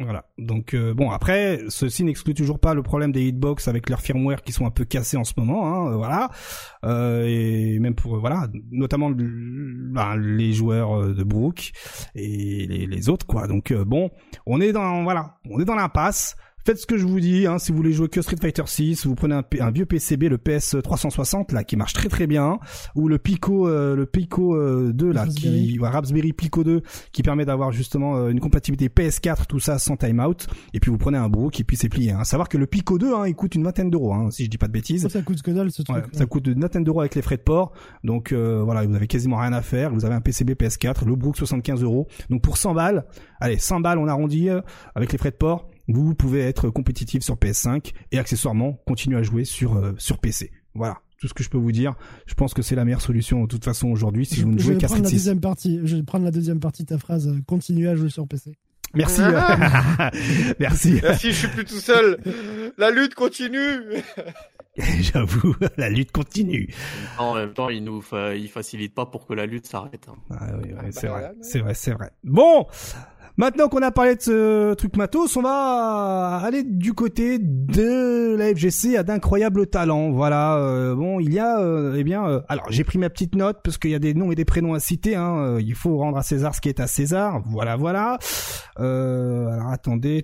Voilà. 0.00 0.24
Donc 0.38 0.74
euh, 0.74 0.92
bon, 0.92 1.10
après, 1.12 1.60
ceci 1.68 2.02
n'exclut 2.02 2.34
toujours 2.34 2.58
pas 2.58 2.74
le 2.74 2.82
problème 2.82 3.12
des 3.12 3.22
hitbox 3.26 3.68
avec 3.68 3.88
leurs 3.88 4.00
firmware 4.00 4.42
qui 4.42 4.50
sont 4.50 4.66
un 4.66 4.72
peu 4.72 4.84
cassés 4.84 5.16
en 5.16 5.22
ce 5.22 5.34
moment. 5.36 5.66
Hein, 5.66 5.92
euh, 5.92 5.96
voilà. 5.96 6.30
Euh, 6.84 7.24
et 7.26 7.78
même 7.78 7.94
pour 7.94 8.18
voilà, 8.18 8.48
notamment 8.72 9.10
ben, 9.10 10.16
les 10.16 10.52
joueurs 10.52 11.14
de 11.14 11.22
Brook 11.22 11.70
et 12.16 12.66
les, 12.66 12.86
les 12.86 13.08
autres 13.08 13.24
quoi. 13.24 13.46
Donc 13.46 13.72
bon, 13.72 14.10
on 14.46 14.60
est 14.60 14.72
dans 14.72 15.04
voilà, 15.04 15.38
on 15.48 15.60
est 15.60 15.64
dans 15.64 15.76
l'impasse. 15.76 16.36
Faites 16.66 16.78
ce 16.78 16.86
que 16.86 16.96
je 16.96 17.04
vous 17.04 17.20
dis, 17.20 17.46
hein, 17.46 17.58
si 17.58 17.72
vous 17.72 17.76
voulez 17.76 17.92
jouer 17.92 18.08
que 18.08 18.22
Street 18.22 18.38
Fighter 18.40 18.62
6, 18.64 19.06
vous 19.06 19.14
prenez 19.14 19.34
un, 19.60 19.70
vieux 19.70 19.84
PCB, 19.84 20.30
le 20.30 20.38
PS 20.38 20.76
360 20.82 21.52
là, 21.52 21.62
qui 21.62 21.76
marche 21.76 21.92
très 21.92 22.08
très 22.08 22.26
bien, 22.26 22.58
ou 22.94 23.06
le 23.06 23.18
Pico, 23.18 23.68
euh, 23.68 23.94
le 23.94 24.06
Pico 24.06 24.56
2 24.56 25.06
euh, 25.06 25.12
là, 25.12 25.26
qui, 25.26 25.78
Raspberry 25.78 26.32
Pico 26.32 26.64
2, 26.64 26.80
qui 27.12 27.22
permet 27.22 27.44
d'avoir 27.44 27.70
justement 27.70 28.16
euh, 28.16 28.30
une 28.30 28.40
compatibilité 28.40 28.88
PS4, 28.88 29.44
tout 29.46 29.60
ça 29.60 29.78
sans 29.78 29.98
timeout, 29.98 30.46
et 30.72 30.80
puis 30.80 30.90
vous 30.90 30.96
prenez 30.96 31.18
un 31.18 31.28
brook 31.28 31.60
et 31.60 31.64
puis 31.64 31.76
c'est 31.76 31.90
plié. 31.90 32.12
Hein. 32.12 32.24
Savoir 32.24 32.48
que 32.48 32.56
le 32.56 32.66
Pico 32.66 32.96
2, 32.96 33.12
hein, 33.12 33.26
il 33.26 33.34
coûte 33.34 33.54
une 33.56 33.64
vingtaine 33.64 33.90
d'euros, 33.90 34.14
hein, 34.14 34.30
si 34.30 34.46
je 34.46 34.48
dis 34.48 34.56
pas 34.56 34.68
de 34.68 34.72
bêtises. 34.72 35.06
Ça 35.06 35.20
coûte 35.20 35.42
que 35.42 35.50
dalle 35.50 35.70
ce 35.70 35.82
truc. 35.82 36.06
ça 36.12 36.24
coûte 36.24 36.46
une 36.46 36.62
vingtaine 36.62 36.82
d'euros 36.82 37.00
avec 37.00 37.14
les 37.14 37.20
frais 37.20 37.36
de 37.36 37.42
port, 37.42 37.72
donc 38.04 38.32
voilà, 38.32 38.86
vous 38.86 38.94
avez 38.94 39.06
quasiment 39.06 39.36
rien 39.36 39.52
à 39.52 39.60
faire. 39.60 39.92
Vous 39.92 40.06
avez 40.06 40.14
un 40.14 40.22
PCB 40.22 40.54
PS4, 40.54 41.04
le 41.04 41.14
brook 41.14 41.36
75 41.36 41.82
euros, 41.82 42.08
donc 42.30 42.40
pour 42.40 42.56
100 42.56 42.72
balles, 42.72 43.04
allez 43.38 43.58
100 43.58 43.80
balles 43.80 43.98
on 43.98 44.08
arrondit 44.08 44.48
avec 44.94 45.12
les 45.12 45.18
frais 45.18 45.30
de 45.30 45.36
port 45.36 45.68
vous 45.88 46.14
pouvez 46.14 46.40
être 46.40 46.70
compétitif 46.70 47.22
sur 47.22 47.36
PS5 47.36 47.92
et 48.12 48.18
accessoirement 48.18 48.74
continuer 48.86 49.18
à 49.18 49.22
jouer 49.22 49.44
sur 49.44 49.76
euh, 49.76 49.92
sur 49.98 50.18
PC. 50.18 50.50
Voilà 50.74 50.98
tout 51.20 51.28
ce 51.28 51.34
que 51.34 51.42
je 51.42 51.48
peux 51.48 51.58
vous 51.58 51.72
dire. 51.72 51.94
Je 52.26 52.34
pense 52.34 52.52
que 52.52 52.60
c'est 52.60 52.74
la 52.74 52.84
meilleure 52.84 53.00
solution 53.00 53.42
de 53.42 53.46
toute 53.46 53.64
façon 53.64 53.88
aujourd'hui 53.88 54.26
si 54.26 54.42
vous 54.42 54.50
ne 54.50 54.58
jouez 54.58 54.76
qu'à 54.76 54.88
Street 54.88 55.04
6. 55.04 55.12
Deuxième 55.12 55.40
partie, 55.40 55.80
je 55.84 55.96
vais 55.96 56.02
prendre 56.02 56.24
la 56.24 56.30
deuxième 56.30 56.60
partie 56.60 56.82
de 56.82 56.88
ta 56.88 56.98
phrase. 56.98 57.28
Euh, 57.28 57.40
continuer 57.46 57.88
à 57.88 57.94
jouer 57.94 58.10
sur 58.10 58.26
PC. 58.26 58.52
Merci. 58.94 59.22
Ah. 59.24 60.10
Merci. 60.60 61.00
Merci, 61.02 61.32
je 61.32 61.36
suis 61.36 61.48
plus 61.48 61.64
tout 61.64 61.80
seul. 61.80 62.18
La 62.78 62.90
lutte 62.90 63.14
continue. 63.14 63.80
J'avoue, 65.00 65.54
la 65.76 65.88
lutte 65.88 66.12
continue. 66.12 66.68
En 67.18 67.34
même 67.34 67.52
temps, 67.52 67.68
il 67.68 67.84
nous 67.84 68.02
il 68.34 68.48
facilite 68.48 68.94
pas 68.94 69.06
pour 69.06 69.26
que 69.26 69.34
la 69.34 69.46
lutte 69.46 69.66
s'arrête. 69.66 70.06
Hein. 70.08 70.16
Ah, 70.30 70.46
oui, 70.62 70.70
oui, 70.72 70.88
c'est 70.90 71.06
vrai, 71.06 71.32
c'est 71.42 71.60
vrai, 71.60 71.74
c'est 71.74 71.92
vrai. 71.92 72.10
Bon, 72.24 72.66
Maintenant 73.36 73.68
qu'on 73.68 73.82
a 73.82 73.90
parlé 73.90 74.14
de 74.14 74.20
ce 74.20 74.74
truc 74.74 74.96
matos, 74.96 75.36
on 75.36 75.42
va 75.42 76.40
aller 76.44 76.62
du 76.62 76.92
côté 76.92 77.38
de 77.40 78.36
la 78.36 78.54
FGC 78.54 78.96
à 78.96 79.02
d'incroyables 79.02 79.66
talents. 79.66 80.12
Voilà, 80.12 80.56
euh, 80.58 80.94
bon, 80.94 81.18
il 81.18 81.34
y 81.34 81.40
a, 81.40 81.58
euh, 81.58 81.96
eh 81.98 82.04
bien, 82.04 82.24
euh, 82.28 82.40
alors 82.48 82.66
j'ai 82.70 82.84
pris 82.84 82.96
ma 82.96 83.10
petite 83.10 83.34
note 83.34 83.58
parce 83.64 83.76
qu'il 83.76 83.90
y 83.90 83.94
a 83.96 83.98
des 83.98 84.14
noms 84.14 84.30
et 84.30 84.36
des 84.36 84.44
prénoms 84.44 84.74
à 84.74 84.78
citer. 84.78 85.16
Hein, 85.16 85.58
il 85.58 85.74
faut 85.74 85.96
rendre 85.96 86.16
à 86.16 86.22
César 86.22 86.54
ce 86.54 86.60
qui 86.60 86.68
est 86.68 86.78
à 86.78 86.86
César. 86.86 87.42
Voilà, 87.46 87.74
voilà. 87.74 88.18
alors 88.76 89.68
attendez. 89.68 90.22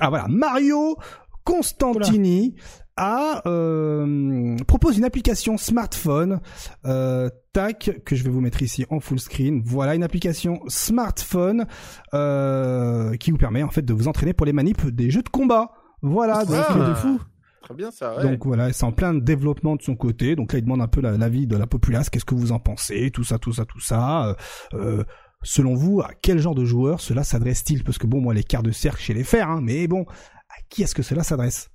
Ah 0.00 0.08
voilà, 0.08 0.26
Mario 0.28 0.96
Constantini 1.44 2.56
a 2.96 3.42
euh, 3.46 4.56
propose 4.66 4.98
une 4.98 5.04
application 5.04 5.56
smartphone 5.56 6.40
euh, 6.86 7.28
tac 7.52 7.90
que 8.04 8.16
je 8.16 8.24
vais 8.24 8.30
vous 8.30 8.40
mettre 8.40 8.62
ici 8.62 8.86
en 8.90 9.00
full 9.00 9.20
screen. 9.20 9.62
Voilà 9.64 9.94
une 9.94 10.02
application 10.02 10.60
smartphone 10.68 11.66
euh, 12.14 13.16
qui 13.16 13.30
vous 13.30 13.38
permet 13.38 13.62
en 13.62 13.70
fait 13.70 13.82
de 13.82 13.92
vous 13.92 14.08
entraîner 14.08 14.32
pour 14.32 14.46
les 14.46 14.52
manips 14.52 14.86
des 14.86 15.10
jeux 15.10 15.22
de 15.22 15.28
combat. 15.28 15.72
Voilà, 16.02 16.44
donc 16.44 16.88
de 16.88 16.94
fou. 16.94 17.20
très 17.62 17.74
bien 17.74 17.90
ça. 17.90 18.16
Ouais. 18.16 18.22
Donc 18.22 18.44
voilà, 18.46 18.72
c'est 18.72 18.84
en 18.84 18.92
plein 18.92 19.14
développement 19.14 19.76
de 19.76 19.82
son 19.82 19.96
côté. 19.96 20.36
Donc 20.36 20.52
là, 20.52 20.58
il 20.58 20.62
demande 20.62 20.82
un 20.82 20.88
peu 20.88 21.00
l'avis 21.00 21.46
de 21.46 21.56
la 21.56 21.66
populace. 21.66 22.10
Qu'est-ce 22.10 22.24
que 22.24 22.34
vous 22.34 22.52
en 22.52 22.58
pensez? 22.58 23.10
Tout 23.10 23.24
ça, 23.24 23.38
tout 23.38 23.52
ça, 23.52 23.64
tout 23.64 23.80
ça. 23.80 24.36
Euh, 24.74 25.04
selon 25.42 25.74
vous, 25.74 26.00
à 26.00 26.10
quel 26.20 26.38
genre 26.38 26.54
de 26.54 26.64
joueur 26.64 27.00
cela 27.00 27.24
s'adresse-t-il? 27.24 27.84
Parce 27.84 27.98
que 27.98 28.06
bon, 28.06 28.20
moi, 28.20 28.34
les 28.34 28.44
quarts 28.44 28.62
de 28.62 28.72
cercle 28.72 29.00
chez 29.00 29.14
les 29.14 29.24
fers, 29.24 29.48
hein, 29.48 29.60
mais 29.62 29.86
bon, 29.86 30.02
à 30.02 30.62
qui 30.68 30.82
est-ce 30.82 30.94
que 30.94 31.02
cela 31.02 31.22
s'adresse? 31.22 31.70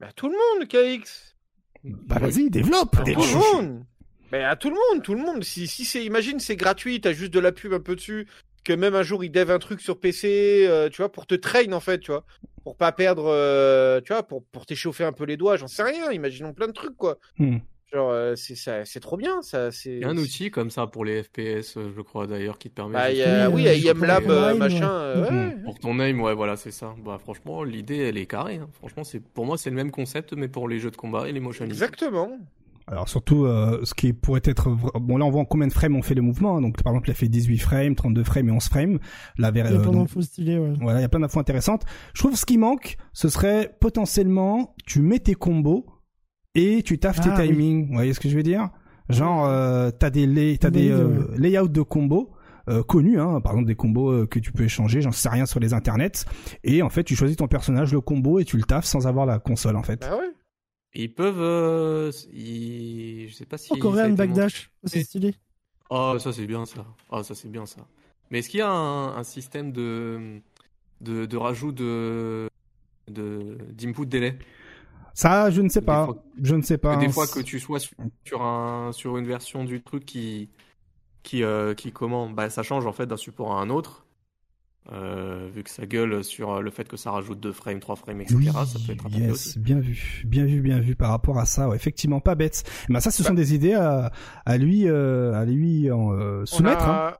Bah, 0.00 0.08
À 0.08 0.12
tout 0.12 0.28
le 0.28 0.36
monde, 0.36 0.68
KX. 0.68 1.36
Bah 1.84 2.18
vas-y, 2.18 2.50
développe. 2.50 2.96
À 2.96 3.04
tout 3.04 3.20
le 3.20 3.56
monde. 3.56 3.84
Mais 4.32 4.44
à 4.44 4.56
tout 4.56 4.70
le 4.70 4.76
monde, 4.76 5.02
tout 5.02 5.14
le 5.14 5.20
monde. 5.20 5.42
Si, 5.44 5.66
si 5.66 5.84
c'est, 5.84 6.04
imagine, 6.04 6.38
c'est 6.40 6.56
gratuit, 6.56 7.00
t'as 7.00 7.12
juste 7.12 7.32
de 7.32 7.40
la 7.40 7.52
pub 7.52 7.72
un 7.72 7.80
peu 7.80 7.96
dessus, 7.96 8.26
que 8.64 8.72
même 8.72 8.94
un 8.94 9.02
jour 9.02 9.24
ils 9.24 9.30
dev 9.30 9.50
un 9.50 9.58
truc 9.58 9.80
sur 9.80 9.98
PC, 9.98 10.66
euh, 10.68 10.88
tu 10.88 10.98
vois, 10.98 11.10
pour 11.10 11.26
te 11.26 11.34
train 11.34 11.72
en 11.72 11.80
fait, 11.80 11.98
tu 11.98 12.10
vois, 12.10 12.24
pour 12.62 12.76
pas 12.76 12.92
perdre, 12.92 13.26
euh, 13.26 14.00
tu 14.00 14.12
vois, 14.12 14.22
pour, 14.22 14.44
pour 14.44 14.66
t'échauffer 14.66 15.04
un 15.04 15.12
peu 15.12 15.24
les 15.24 15.36
doigts, 15.36 15.56
j'en 15.56 15.68
sais 15.68 15.82
rien. 15.82 16.12
Imaginons 16.12 16.52
plein 16.52 16.68
de 16.68 16.72
trucs 16.72 16.96
quoi. 16.96 17.18
Hmm. 17.38 17.58
Genre, 17.92 18.10
euh, 18.10 18.34
c'est 18.36 19.00
trop 19.00 19.16
bien, 19.16 19.42
ça. 19.42 19.72
C'est. 19.72 19.94
Il 19.94 20.00
y 20.00 20.04
a 20.04 20.08
un 20.08 20.16
outil 20.16 20.50
comme 20.50 20.70
ça 20.70 20.86
pour 20.86 21.04
les 21.04 21.22
FPS, 21.22 21.76
je 21.76 22.00
crois 22.02 22.26
d'ailleurs, 22.26 22.58
qui 22.58 22.70
te 22.70 22.74
permet. 22.74 22.94
Bah, 22.94 23.12
y 23.12 23.22
a, 23.22 23.50
oui, 23.50 23.62
il 23.62 23.82
y 23.82 23.88
a 23.88 23.92
IMLab, 23.92 24.56
machin. 24.56 25.22
Ouais. 25.22 25.56
Pour 25.64 25.78
ton 25.78 25.98
aim, 25.98 26.20
ouais, 26.20 26.34
voilà, 26.34 26.56
c'est 26.56 26.70
ça. 26.70 26.94
Bah, 27.04 27.18
franchement, 27.20 27.64
l'idée, 27.64 27.98
elle 27.98 28.16
est 28.16 28.26
carrée. 28.26 28.56
Hein. 28.56 28.68
Franchement, 28.74 29.04
c'est 29.04 29.20
pour 29.20 29.44
moi, 29.44 29.58
c'est 29.58 29.70
le 29.70 29.76
même 29.76 29.90
concept, 29.90 30.34
mais 30.34 30.48
pour 30.48 30.68
les 30.68 30.78
jeux 30.78 30.90
de 30.90 30.96
combat 30.96 31.28
et 31.28 31.32
les 31.32 31.40
motion. 31.40 31.64
Exactement. 31.64 32.30
Alors 32.90 33.08
surtout, 33.08 33.44
euh, 33.44 33.80
ce 33.84 33.94
qui 33.94 34.12
pourrait 34.12 34.42
être... 34.44 34.68
Bon 34.98 35.16
là 35.16 35.24
on 35.24 35.30
voit 35.30 35.42
en 35.42 35.44
combien 35.44 35.68
de 35.68 35.72
frames 35.72 35.94
on 35.94 36.02
fait 36.02 36.14
le 36.16 36.22
mouvement. 36.22 36.56
Hein. 36.56 36.60
Donc 36.60 36.82
par 36.82 36.92
exemple 36.92 37.08
il 37.08 37.12
a 37.12 37.14
fait 37.14 37.28
18 37.28 37.58
frames, 37.58 37.94
32 37.94 38.24
frames 38.24 38.48
et 38.48 38.52
11 38.52 38.64
frames. 38.64 38.98
Là, 39.38 39.52
il 39.54 39.58
y 39.58 39.60
a 39.60 39.78
plein 39.78 39.92
d'infos 39.92 40.22
stylées, 40.22 40.58
ouais. 40.58 40.72
Voilà, 40.80 40.98
il 40.98 41.02
y 41.02 41.04
a 41.04 41.08
plein 41.08 41.20
d'infos 41.20 41.38
intéressantes. 41.38 41.84
Je 42.14 42.20
trouve 42.20 42.34
ce 42.34 42.44
qui 42.44 42.58
manque, 42.58 42.96
ce 43.12 43.28
serait 43.28 43.76
potentiellement, 43.80 44.74
tu 44.86 45.02
mets 45.02 45.20
tes 45.20 45.34
combos 45.34 45.86
et 46.54 46.82
tu 46.82 46.98
taffes 46.98 47.20
tes 47.20 47.30
ah, 47.30 47.40
timings. 47.40 47.88
Vous 47.88 47.94
voyez 47.94 48.14
ce 48.14 48.20
que 48.20 48.28
je 48.28 48.36
veux 48.36 48.42
dire? 48.42 48.70
Genre, 49.08 49.46
euh, 49.46 49.90
t'as 49.90 50.10
des, 50.10 50.26
lay... 50.26 50.58
as 50.64 50.70
des 50.70 50.90
euh, 50.90 51.26
layouts 51.36 51.68
de 51.68 51.82
combos. 51.82 52.32
Euh, 52.68 52.82
connus, 52.82 53.18
hein, 53.18 53.40
par 53.40 53.52
exemple 53.52 53.66
des 53.66 53.74
combos 53.74 54.10
euh, 54.10 54.26
que 54.26 54.38
tu 54.38 54.52
peux 54.52 54.64
échanger, 54.64 55.00
j'en 55.00 55.10
sais 55.10 55.30
rien 55.30 55.46
sur 55.46 55.58
les 55.58 55.72
internets, 55.72 56.24
et 56.62 56.82
en 56.82 56.90
fait 56.90 57.02
tu 57.02 57.16
choisis 57.16 57.36
ton 57.36 57.48
personnage, 57.48 57.92
le 57.92 58.02
combo, 58.02 58.38
et 58.38 58.44
tu 58.44 58.58
le 58.58 58.62
taffes 58.62 58.84
sans 58.84 59.08
avoir 59.08 59.24
la 59.26 59.38
console 59.40 59.76
en 59.76 59.82
fait. 59.82 60.06
Ah 60.08 60.16
ouais 60.16 60.30
ils 60.94 61.12
peuvent. 61.12 61.40
Euh, 61.40 62.10
Je 62.12 63.32
sais 63.32 63.46
pas 63.46 63.58
si. 63.58 63.68
Oh, 63.72 63.76
Korean 63.76 64.10
Backdash, 64.10 64.70
c'est 64.84 65.04
stylé. 65.04 65.34
Oh, 65.88 66.16
ça 66.18 66.32
c'est 66.32 66.46
bien 66.46 66.64
ça. 66.66 66.84
Oh, 67.10 67.22
ça 67.22 67.34
c'est 67.34 67.48
bien 67.48 67.66
ça. 67.66 67.86
Mais 68.30 68.40
est-ce 68.40 68.48
qu'il 68.48 68.58
y 68.58 68.62
a 68.62 68.70
un, 68.70 69.24
système 69.24 69.72
de, 69.72 70.40
de, 71.00 71.26
de 71.26 71.36
rajout 71.36 71.72
de 71.72 72.48
d'input 73.08 74.06
délai? 74.06 74.38
Ça, 75.14 75.50
je 75.50 75.60
ne 75.60 75.68
sais 75.68 75.82
pas. 75.82 76.08
je 76.42 76.54
ne 76.54 76.62
sais 76.62 76.78
pas. 76.78 76.96
Des 76.96 77.08
fois 77.08 77.26
que 77.26 77.40
tu 77.40 77.58
sois 77.60 77.78
sur, 78.24 78.42
un, 78.42 78.92
sur 78.92 79.16
une 79.16 79.26
version 79.26 79.64
du 79.64 79.82
truc 79.82 80.04
qui 80.04 80.48
qui 81.22 81.42
euh, 81.42 81.74
qui 81.74 81.92
comment 81.92 82.30
bah 82.30 82.48
ça 82.48 82.62
change 82.62 82.86
en 82.86 82.92
fait 82.92 83.06
d'un 83.06 83.16
support 83.16 83.52
à 83.52 83.60
un 83.60 83.70
autre. 83.70 84.06
Euh, 84.92 85.48
vu 85.54 85.62
que 85.62 85.70
ça 85.70 85.86
gueule 85.86 86.24
sur 86.24 86.52
euh, 86.52 86.60
le 86.62 86.70
fait 86.70 86.88
que 86.88 86.96
ça 86.96 87.10
rajoute 87.10 87.38
2 87.38 87.52
frames, 87.52 87.78
3 87.78 87.96
frames, 87.96 88.22
etc. 88.22 88.50
ça 88.66 88.78
peut 88.84 88.92
être 88.92 89.08
yes, 89.10 89.56
bien 89.58 89.78
vu, 89.78 90.22
bien 90.24 90.46
vu, 90.46 90.62
bien 90.62 90.80
vu 90.80 90.96
par 90.96 91.10
rapport 91.10 91.38
à 91.38 91.44
ça. 91.44 91.68
effectivement, 91.74 92.18
pas 92.18 92.34
bête. 92.34 92.64
Mais 92.88 93.00
ça, 93.00 93.10
ce 93.10 93.22
sont 93.22 93.34
bah. 93.34 93.36
des 93.36 93.54
idées 93.54 93.74
à, 93.74 94.10
à 94.46 94.56
lui, 94.56 94.88
euh, 94.88 95.34
à 95.34 95.44
lui 95.44 95.90
en, 95.92 96.44
soumettre. 96.46 96.86
On 96.86 96.90
a, 96.90 97.08
hein. 97.10 97.16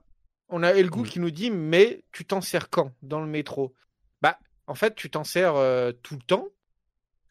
on 0.49 0.63
a 0.63 0.69
Elgou 0.71 1.03
qui 1.03 1.19
nous 1.19 1.31
dit, 1.31 1.51
mais 1.51 2.03
tu 2.11 2.25
t'en 2.25 2.41
sers 2.41 2.69
quand 2.69 2.91
dans 3.03 3.21
le 3.21 3.27
métro? 3.27 3.73
Bah, 4.21 4.37
en 4.67 4.75
fait, 4.75 4.95
tu 4.95 5.09
t'en 5.09 5.23
sers 5.23 5.53
tout 6.01 6.15
le 6.15 6.21
temps, 6.21 6.47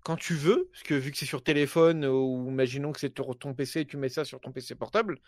quand 0.03 0.17
tu 0.17 0.35
veux, 0.35 0.69
parce 0.73 0.83
que 0.83 0.95
vu 0.95 1.11
que 1.11 1.19
c'est 1.19 1.27
sur 1.27 1.43
téléphone 1.43 2.07
ou 2.07 2.49
imaginons 2.49 2.93
que 2.93 3.01
c'est 3.01 3.11
ton 3.11 3.55
PC, 3.55 3.81
et 3.81 3.85
tu 3.85 3.97
mets 3.97 4.09
ça 4.09 4.25
sur 4.25 4.41
ton 4.41 4.53
PC 4.53 4.75
portable. 4.75 5.19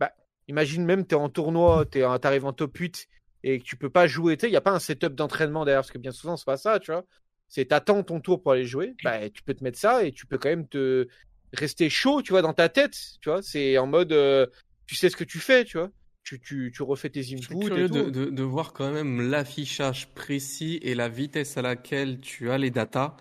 Bah, 0.00 0.12
imagine 0.48 0.84
même 0.84 1.06
t'es 1.06 1.14
en 1.14 1.28
tournoi, 1.28 1.84
t'arrives 1.86 2.46
en 2.46 2.52
top 2.52 2.76
8 2.76 3.08
et 3.42 3.58
que 3.58 3.64
tu 3.64 3.76
peux 3.76 3.90
pas 3.90 4.06
jouer, 4.06 4.36
tu 4.36 4.46
il 4.46 4.50
n'y 4.50 4.56
a 4.56 4.62
pas 4.62 4.72
un 4.72 4.78
setup 4.78 5.14
d'entraînement 5.14 5.64
derrière, 5.64 5.82
parce 5.82 5.90
que 5.90 5.98
bien 5.98 6.12
souvent, 6.12 6.36
c'est 6.36 6.46
pas 6.46 6.56
ça, 6.56 6.80
tu 6.80 6.90
vois. 6.92 7.04
C'est 7.48 7.66
t'attends 7.66 8.02
ton 8.02 8.20
tour 8.20 8.42
pour 8.42 8.52
aller 8.52 8.64
jouer, 8.64 8.94
bah, 9.04 9.28
tu 9.28 9.42
peux 9.42 9.54
te 9.54 9.62
mettre 9.62 9.78
ça 9.78 10.04
et 10.04 10.12
tu 10.12 10.26
peux 10.26 10.38
quand 10.38 10.48
même 10.48 10.66
te 10.66 11.06
rester 11.52 11.90
chaud, 11.90 12.22
tu 12.22 12.32
vois, 12.32 12.42
dans 12.42 12.54
ta 12.54 12.70
tête, 12.70 12.96
tu 13.20 13.28
vois. 13.28 13.42
C'est 13.42 13.76
en 13.76 13.86
mode, 13.86 14.12
euh, 14.12 14.46
tu 14.86 14.94
sais 14.94 15.10
ce 15.10 15.16
que 15.16 15.24
tu 15.24 15.38
fais, 15.38 15.64
tu 15.64 15.76
vois. 15.78 15.90
Tu, 16.22 16.40
tu, 16.40 16.72
tu 16.74 16.82
refais 16.82 17.10
tes 17.10 17.20
inputs. 17.20 17.42
Je 17.42 17.46
suis 17.48 17.58
curieux 17.58 17.88
de, 17.88 18.08
de, 18.08 18.24
de, 18.30 18.42
voir 18.42 18.72
quand 18.72 18.90
même 18.90 19.30
l'affichage 19.30 20.08
précis 20.14 20.80
et 20.80 20.94
la 20.94 21.10
vitesse 21.10 21.58
à 21.58 21.62
laquelle 21.62 22.18
tu 22.18 22.50
as 22.50 22.56
les 22.56 22.70
datas. 22.70 23.14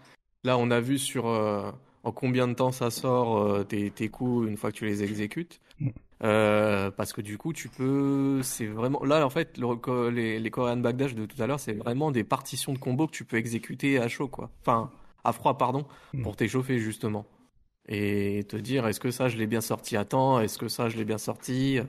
Là, 0.43 0.57
on 0.57 0.71
a 0.71 0.79
vu 0.79 0.97
sur 0.97 1.27
euh, 1.27 1.71
en 2.03 2.11
combien 2.11 2.47
de 2.47 2.53
temps 2.53 2.71
ça 2.71 2.91
sort 2.91 3.37
euh, 3.37 3.63
tes, 3.63 3.91
tes 3.91 4.09
coups 4.09 4.47
une 4.47 4.57
fois 4.57 4.71
que 4.71 4.77
tu 4.77 4.85
les 4.85 5.03
exécutes. 5.03 5.61
Mm. 5.79 5.89
Euh, 6.23 6.91
parce 6.91 7.11
que 7.11 7.21
du 7.21 7.37
coup, 7.37 7.51
tu 7.51 7.69
peux. 7.69 8.41
C'est 8.43 8.65
vraiment. 8.65 9.03
Là, 9.03 9.25
en 9.25 9.29
fait, 9.29 9.57
le... 9.57 10.09
les, 10.09 10.39
les 10.39 10.51
Korean 10.51 10.77
Backdash 10.77 11.15
de 11.15 11.25
tout 11.25 11.41
à 11.41 11.47
l'heure, 11.47 11.59
c'est 11.59 11.73
vraiment 11.73 12.11
des 12.11 12.23
partitions 12.23 12.73
de 12.73 12.77
combos 12.77 13.07
que 13.07 13.11
tu 13.11 13.25
peux 13.25 13.37
exécuter 13.37 13.99
à 13.99 14.07
chaud, 14.07 14.27
quoi. 14.27 14.49
Enfin, 14.61 14.89
à 15.23 15.33
froid, 15.33 15.57
pardon, 15.57 15.85
hmm. 16.13 16.23
pour 16.23 16.35
t'échauffer, 16.35 16.79
justement. 16.79 17.25
Et 17.89 18.45
te 18.47 18.55
dire, 18.55 18.87
est-ce 18.87 19.01
que 19.01 19.11
ça, 19.11 19.27
je 19.27 19.37
l'ai 19.37 19.47
bien 19.47 19.59
sorti 19.59 19.97
à 19.97 20.05
temps? 20.05 20.39
Est-ce 20.39 20.57
que 20.57 20.69
ça, 20.69 20.87
je 20.87 20.95
l'ai 20.95 21.03
bien 21.05 21.17
sorti? 21.17 21.79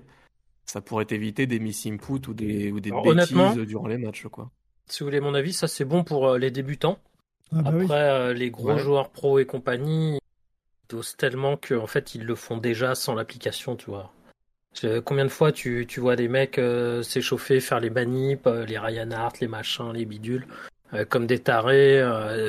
Ça 0.67 0.81
pourrait 0.81 1.07
éviter 1.11 1.47
des 1.47 1.61
miss 1.61 1.87
input 1.87 2.27
ou 2.29 2.35
des, 2.35 2.73
ou 2.73 2.81
des 2.81 2.91
bêtises 2.91 3.57
durant 3.67 3.87
les 3.87 3.99
matchs, 3.99 4.27
quoi. 4.27 4.51
Si 4.87 5.01
vous 5.01 5.07
voulez 5.07 5.21
mon 5.21 5.35
avis, 5.35 5.53
ça, 5.53 5.69
c'est 5.69 5.85
bon 5.85 6.03
pour 6.03 6.35
les 6.35 6.51
débutants. 6.51 6.99
Ah 7.53 7.63
bah 7.63 7.71
Après, 7.75 8.11
euh, 8.11 8.33
les 8.33 8.51
gros 8.51 8.79
joueurs 8.79 9.11
pro 9.11 9.39
et 9.39 9.47
compagnie, 9.47 10.19
dosent 10.89 11.17
tellement 11.17 11.57
qu'en 11.57 11.87
fait, 11.87 12.15
ils 12.15 12.25
le 12.25 12.35
font 12.35 12.59
déjà 12.59 12.95
sans 12.95 13.15
l'application, 13.15 13.77
tu 13.77 13.91
vois. 13.91 14.13
Combien 15.05 15.25
de 15.25 15.31
fois 15.31 15.53
tu, 15.53 15.87
tu 15.89 16.01
vois 16.01 16.17
des 16.17 16.29
mecs 16.29 16.59
euh, 16.59 17.03
s'échauffer, 17.03 17.61
faire 17.61 17.81
les 17.81 17.91
manips, 17.91 18.47
euh, 18.47 18.67
les 18.67 18.79
Ryan 18.79 19.11
Hart, 19.13 19.39
les 19.41 19.47
machins, 19.47 19.93
les 19.93 20.05
bidules, 20.05 20.47
euh, 20.95 21.05
comme 21.05 21.27
des 21.27 21.39
tarés, 21.39 22.03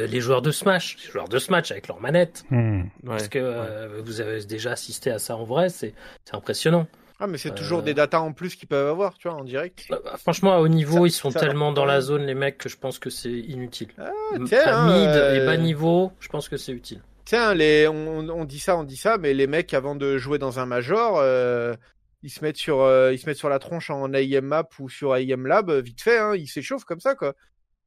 les 0.08 0.22
joueurs 0.22 0.42
de 0.42 0.52
Smash, 0.52 0.98
les 1.06 1.12
joueurs 1.12 1.30
de 1.30 1.38
Smash 1.38 1.72
avec 1.72 1.88
leurs 1.88 2.02
manettes. 2.02 2.44
Hmm. 2.50 2.84
Parce 3.06 3.28
que 3.28 4.02
vous 4.02 4.22
avez 4.22 4.44
déjà 4.46 4.72
assisté 4.72 5.12
à 5.12 5.20
ça 5.20 5.38
en 5.38 5.44
vrai, 5.44 5.70
c'est 5.70 5.94
impressionnant. 6.32 6.88
Ah 7.20 7.28
mais 7.28 7.38
c'est 7.38 7.56
toujours 7.56 7.82
des 7.82 7.94
datas 7.94 8.20
en 8.20 8.34
plus 8.34 8.56
qu'ils 8.56 8.68
peuvent 8.68 8.90
avoir, 8.90 9.18
tu 9.18 9.30
vois, 9.30 9.38
en 9.38 9.44
direct. 9.44 9.86
Bah, 9.90 10.00
franchement, 10.18 10.54
à 10.54 10.60
haut 10.60 10.68
niveau, 10.68 11.06
ils 11.06 11.12
sont 11.12 11.32
tellement 11.32 11.72
dans 11.72 11.86
la 11.86 12.02
zone, 12.02 12.26
les 12.26 12.36
mecs, 12.36 12.58
que 12.58 12.70
je 12.70 12.78
pense 12.78 13.00
que 13.00 13.10
c'est 13.10 13.32
inutile. 13.32 13.90
Ah, 13.98 14.12
tiens, 14.46 14.86
mid 14.86 15.10
et 15.10 15.46
bas 15.46 15.58
niveau, 15.58 16.12
je 16.20 16.28
pense 16.28 16.50
que 16.50 16.58
c'est 16.58 16.74
utile. 16.74 17.02
Tiens, 17.24 17.54
les, 17.54 17.88
on, 17.88 18.30
on, 18.30 18.46
dit 18.46 18.60
ça, 18.60 18.78
on 18.78 18.84
dit 18.84 18.98
ça, 18.98 19.18
mais 19.18 19.34
les 19.34 19.48
mecs, 19.48 19.74
avant 19.74 19.96
de 19.96 20.18
jouer 20.18 20.38
dans 20.38 20.60
un 20.60 20.66
major, 20.66 21.22
ils 22.26 22.32
se 22.32 22.44
mettent 22.44 22.58
sur 22.58 22.82
euh, 22.82 23.14
ils 23.14 23.20
se 23.20 23.28
mettent 23.28 23.38
sur 23.38 23.50
la 23.50 23.60
tronche 23.60 23.92
en 23.92 24.12
AIM 24.12 24.42
map 24.42 24.68
ou 24.80 24.90
sur 24.90 25.16
AIM 25.16 25.46
lab 25.46 25.72
vite 25.72 26.02
fait 26.02 26.18
hein, 26.18 26.34
ils 26.36 26.48
s'échauffent 26.48 26.84
comme 26.84 27.00
ça 27.00 27.14
quoi 27.14 27.36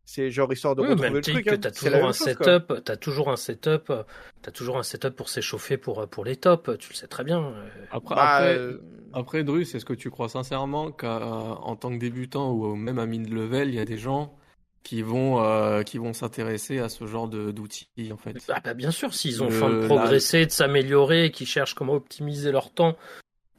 c'est 0.08 0.30
genre 0.30 0.50
histoire 0.50 0.74
de 0.74 0.80
retrouver 0.80 1.10
le 1.10 1.20
truc 1.20 1.46
hein. 1.48 1.58
t'as 1.60 1.70
toujours 1.70 2.06
un 2.06 2.14
setup 2.14 2.82
t'as 2.82 2.96
toujours 2.96 3.28
un 3.28 3.36
setup 3.36 3.92
t'as 4.40 4.50
toujours 4.50 4.78
un 4.78 4.82
setup 4.82 5.10
pour 5.10 5.28
s'échauffer 5.28 5.76
pour 5.76 6.08
pour 6.08 6.24
les 6.24 6.36
tops 6.36 6.78
tu 6.78 6.88
le 6.90 6.94
sais 6.94 7.08
très 7.08 7.24
bien 7.24 7.52
après 7.90 8.14
bah, 8.14 8.36
après, 8.36 8.56
euh... 8.56 8.82
après 9.12 9.44
Drus 9.44 9.74
est-ce 9.74 9.84
que 9.84 9.92
tu 9.92 10.08
crois 10.08 10.30
sincèrement 10.30 10.92
qu'en 10.92 11.76
tant 11.76 11.90
que 11.90 11.98
débutant 11.98 12.52
ou 12.52 12.74
même 12.74 12.98
à 12.98 13.04
mid 13.04 13.30
level 13.30 13.68
il 13.68 13.74
y 13.74 13.80
a 13.80 13.84
des 13.84 13.98
gens 13.98 14.34
qui 14.82 15.02
vont 15.02 15.44
euh, 15.44 15.82
qui 15.82 15.98
vont 15.98 16.14
s'intéresser 16.14 16.78
à 16.78 16.88
ce 16.88 17.04
genre 17.04 17.28
d'outils 17.28 17.90
en 18.10 18.16
fait. 18.16 18.38
Ah 18.48 18.60
bah 18.64 18.72
bien 18.72 18.90
sûr, 18.90 19.12
s'ils 19.12 19.42
ont 19.42 19.50
faim 19.50 19.68
de 19.68 19.84
progresser, 19.84 20.46
de 20.46 20.50
s'améliorer, 20.50 21.30
qui 21.30 21.44
cherchent 21.44 21.74
comment 21.74 21.92
optimiser 21.94 22.52
leur 22.52 22.70
temps 22.70 22.96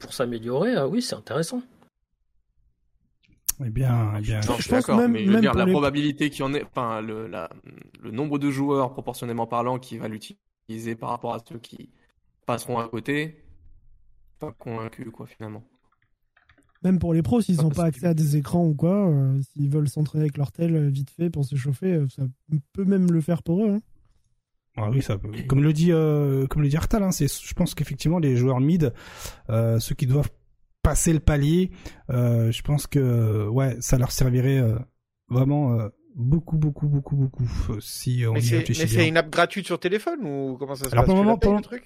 pour 0.00 0.12
s'améliorer, 0.12 0.74
ah 0.74 0.88
oui, 0.88 1.02
c'est 1.02 1.14
intéressant. 1.14 1.62
Eh 3.64 3.70
bien, 3.70 4.14
eh 4.16 4.20
bien. 4.20 4.40
je, 4.40 4.68
pense 4.68 4.88
même, 4.88 5.12
mais 5.12 5.24
je 5.24 5.30
veux 5.30 5.40
dire, 5.40 5.54
la 5.54 5.66
probabilité 5.66 6.30
qu'il 6.30 6.40
y 6.40 6.42
en 6.44 6.54
ait, 6.54 6.64
enfin, 6.64 7.00
le, 7.00 7.30
le 8.02 8.10
nombre 8.10 8.38
de 8.38 8.50
joueurs 8.50 8.92
proportionnellement 8.92 9.46
parlant 9.46 9.78
qui 9.78 9.98
va 9.98 10.08
l'utiliser 10.08 10.94
par 10.94 11.10
rapport 11.10 11.34
à 11.34 11.38
ceux 11.46 11.58
qui 11.58 11.90
passeront 12.46 12.78
à 12.78 12.88
côté, 12.88 13.44
pas 14.38 14.52
convaincu, 14.52 15.10
quoi, 15.10 15.26
finalement. 15.26 15.62
Même 16.82 16.98
pour 16.98 17.12
les 17.12 17.22
pros, 17.22 17.42
s'ils 17.42 17.60
n'ont 17.60 17.68
pas 17.68 17.84
accès 17.84 18.06
à 18.06 18.14
des 18.14 18.36
écrans 18.36 18.64
ou 18.64 18.74
quoi, 18.74 19.08
euh, 19.08 19.38
s'ils 19.42 19.68
veulent 19.68 19.88
s'entraîner 19.88 20.24
avec 20.24 20.38
leur 20.38 20.50
tel 20.50 20.74
euh, 20.74 20.88
vite 20.88 21.10
fait 21.10 21.28
pour 21.28 21.44
s'échauffer, 21.44 21.92
euh, 21.92 22.08
ça 22.08 22.22
peut 22.72 22.86
même 22.86 23.12
le 23.12 23.20
faire 23.20 23.42
pour 23.42 23.66
eux. 23.66 23.70
Hein. 23.72 23.80
Ah 24.76 24.88
oui, 24.90 25.02
ça 25.02 25.18
peut. 25.18 25.30
Comme 25.46 25.62
le 25.62 25.72
dit, 25.72 25.92
euh, 25.92 26.46
comme 26.46 26.62
le 26.62 26.68
dit 26.68 26.76
Artal, 26.76 27.02
hein, 27.02 27.10
c'est, 27.10 27.28
je 27.28 27.54
pense 27.54 27.74
qu'effectivement 27.74 28.18
les 28.18 28.36
joueurs 28.36 28.60
mid, 28.60 28.92
euh, 29.50 29.78
ceux 29.78 29.94
qui 29.94 30.06
doivent 30.06 30.30
passer 30.82 31.12
le 31.12 31.20
palier, 31.20 31.70
euh, 32.10 32.50
je 32.50 32.62
pense 32.62 32.86
que 32.86 33.48
ouais, 33.48 33.76
ça 33.80 33.98
leur 33.98 34.12
servirait 34.12 34.58
euh, 34.58 34.78
vraiment 35.28 35.78
euh, 35.78 35.88
beaucoup, 36.14 36.56
beaucoup, 36.56 36.86
beaucoup, 36.86 37.16
beaucoup. 37.16 37.44
Si 37.80 38.24
on 38.28 38.34
mais 38.34 38.40
c'est 38.40 39.08
une 39.08 39.16
app 39.16 39.30
gratuite 39.30 39.66
sur 39.66 39.78
téléphone 39.78 40.20
ou 40.24 40.56
comment 40.58 40.74
ça 40.74 40.86
se 40.86 40.90
passe 40.90 41.04
pour 41.04 41.14
le 41.16 41.22
moment, 41.22 41.38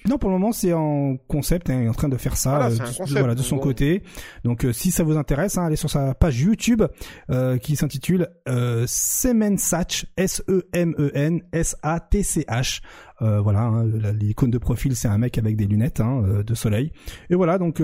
non, 0.09 0.18
pour 0.18 0.30
le 0.30 0.34
moment, 0.34 0.52
c'est 0.52 0.72
en 0.72 1.16
concept, 1.28 1.70
hein, 1.70 1.80
il 1.80 1.86
est 1.86 1.88
en 1.88 1.94
train 1.94 2.09
de 2.09 2.16
faire 2.16 2.36
ça, 2.36 2.66
euh, 2.66 2.70
de, 2.70 3.18
voilà, 3.18 3.34
de 3.34 3.42
son 3.42 3.59
côté. 3.59 4.02
Donc, 4.44 4.64
euh, 4.64 4.72
si 4.72 4.90
ça 4.90 5.02
vous 5.02 5.16
intéresse, 5.16 5.59
hein, 5.59 5.64
allez 5.64 5.76
sur 5.76 5.90
sa 5.90 6.14
page 6.14 6.40
YouTube 6.40 6.82
euh, 7.30 7.59
qui 7.59 7.76
s'intitule 7.76 8.28
euh, 8.48 8.84
Semensatch, 8.86 10.06
S-E-M-E-N, 10.16 11.42
S-A-T-C-H. 11.52 12.80
Euh, 13.22 13.40
voilà, 13.40 13.60
hein, 13.60 13.84
l'icône 14.18 14.51
de 14.51 14.59
profil, 14.59 14.96
c'est 14.96 15.09
un 15.09 15.18
mec 15.18 15.38
avec 15.38 15.56
des 15.56 15.66
lunettes 15.66 16.01
hein, 16.01 16.42
de 16.44 16.55
soleil. 16.55 16.92
Et 17.30 17.34
voilà, 17.34 17.59
donc 17.59 17.80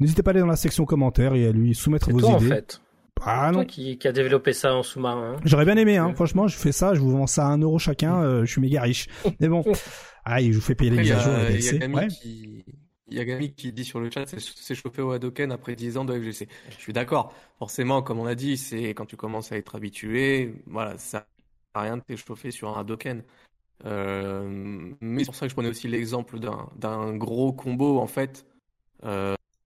n'hésitez 0.00 0.22
pas 0.22 0.30
à 0.30 0.32
aller 0.32 0.40
dans 0.40 0.46
la 0.46 0.56
section 0.56 0.84
commentaires 0.84 1.34
et 1.34 1.46
à 1.46 1.52
lui 1.52 1.74
soumettre 1.74 2.10
vos 2.10 2.20
toi, 2.20 2.36
idées. 2.36 2.46
En 2.46 2.48
fait. 2.48 2.80
Ah 3.22 3.50
non. 3.52 3.64
qui, 3.64 3.98
qui 3.98 4.08
a 4.08 4.12
développé 4.12 4.52
ça 4.52 4.74
en 4.74 4.82
sous-marin. 4.82 5.34
Hein. 5.34 5.40
J'aurais 5.44 5.64
bien 5.64 5.76
aimé, 5.76 5.96
hein. 5.96 6.12
Franchement, 6.14 6.48
je 6.48 6.56
fais 6.56 6.72
ça, 6.72 6.94
je 6.94 7.00
vous 7.00 7.10
vends 7.10 7.26
ça 7.26 7.46
à 7.46 7.48
un 7.48 7.58
euro 7.58 7.78
chacun, 7.78 8.22
euh, 8.22 8.44
je 8.44 8.52
suis 8.52 8.60
méga 8.60 8.82
riche. 8.82 9.08
Mais 9.40 9.48
bon. 9.48 9.64
Ah, 10.28 10.42
je 10.42 10.50
vous 10.50 10.60
fais 10.60 10.74
payer 10.74 10.90
les 10.90 10.96
mises 10.96 11.12
à 11.12 11.20
jour. 11.20 11.32
Il 13.08 13.16
y 13.16 13.20
a 13.20 13.24
Gami 13.24 13.52
qui 13.54 13.72
dit 13.72 13.84
sur 13.84 14.00
le 14.00 14.10
chat, 14.10 14.24
c'est 14.26 14.74
chauffé 14.74 15.00
au 15.00 15.12
Hadoken 15.12 15.52
après 15.52 15.76
10 15.76 15.98
ans 15.98 16.04
de 16.04 16.12
FGC. 16.18 16.48
Je 16.70 16.74
suis 16.74 16.92
d'accord. 16.92 17.32
Forcément, 17.60 18.02
comme 18.02 18.18
on 18.18 18.26
a 18.26 18.34
dit, 18.34 18.56
c'est 18.56 18.88
quand 18.88 19.06
tu 19.06 19.16
commences 19.16 19.52
à 19.52 19.56
être 19.56 19.76
habitué, 19.76 20.54
voilà, 20.66 20.98
ça 20.98 21.28
n'a 21.76 21.80
rien 21.80 21.96
de 21.96 22.02
t'échauffer 22.02 22.50
sur 22.50 22.76
un 22.76 22.80
Hadoken. 22.80 23.22
Euh, 23.84 24.92
mais 25.00 25.20
c'est 25.20 25.26
pour 25.26 25.36
ça 25.36 25.46
que 25.46 25.50
je 25.50 25.54
prenais 25.54 25.68
aussi 25.68 25.86
l'exemple 25.86 26.40
d'un 26.40 27.16
gros 27.16 27.52
combo, 27.52 28.00
en 28.00 28.08
fait. 28.08 28.44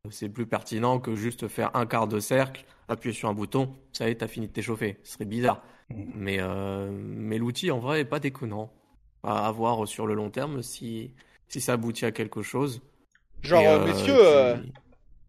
Euh, 0.06 0.10
c'est 0.10 0.28
plus 0.28 0.46
pertinent 0.46 0.98
que 0.98 1.14
juste 1.14 1.48
faire 1.48 1.70
un 1.74 1.86
quart 1.86 2.08
de 2.08 2.20
cercle, 2.20 2.64
appuyer 2.88 3.14
sur 3.14 3.28
un 3.28 3.34
bouton, 3.34 3.74
ça 3.92 4.08
y 4.08 4.12
est, 4.12 4.16
t'as 4.16 4.28
fini 4.28 4.48
de 4.48 4.52
t'échauffer. 4.52 4.98
Ce 5.02 5.14
serait 5.14 5.24
bizarre. 5.24 5.62
Mm. 5.90 6.04
Mais, 6.14 6.36
euh, 6.40 6.90
mais 6.92 7.38
l'outil, 7.38 7.70
en 7.70 7.78
vrai, 7.78 8.00
est 8.00 8.04
pas 8.04 8.20
déconnant. 8.20 8.72
À 9.22 9.52
voir 9.52 9.86
sur 9.86 10.06
le 10.06 10.14
long 10.14 10.30
terme 10.30 10.62
si, 10.62 11.12
si 11.48 11.60
ça 11.60 11.74
aboutit 11.74 12.06
à 12.06 12.10
quelque 12.10 12.40
chose. 12.40 12.80
Genre, 13.42 13.62
euh, 13.62 13.84
messieurs, 13.84 14.16
euh, 14.16 14.56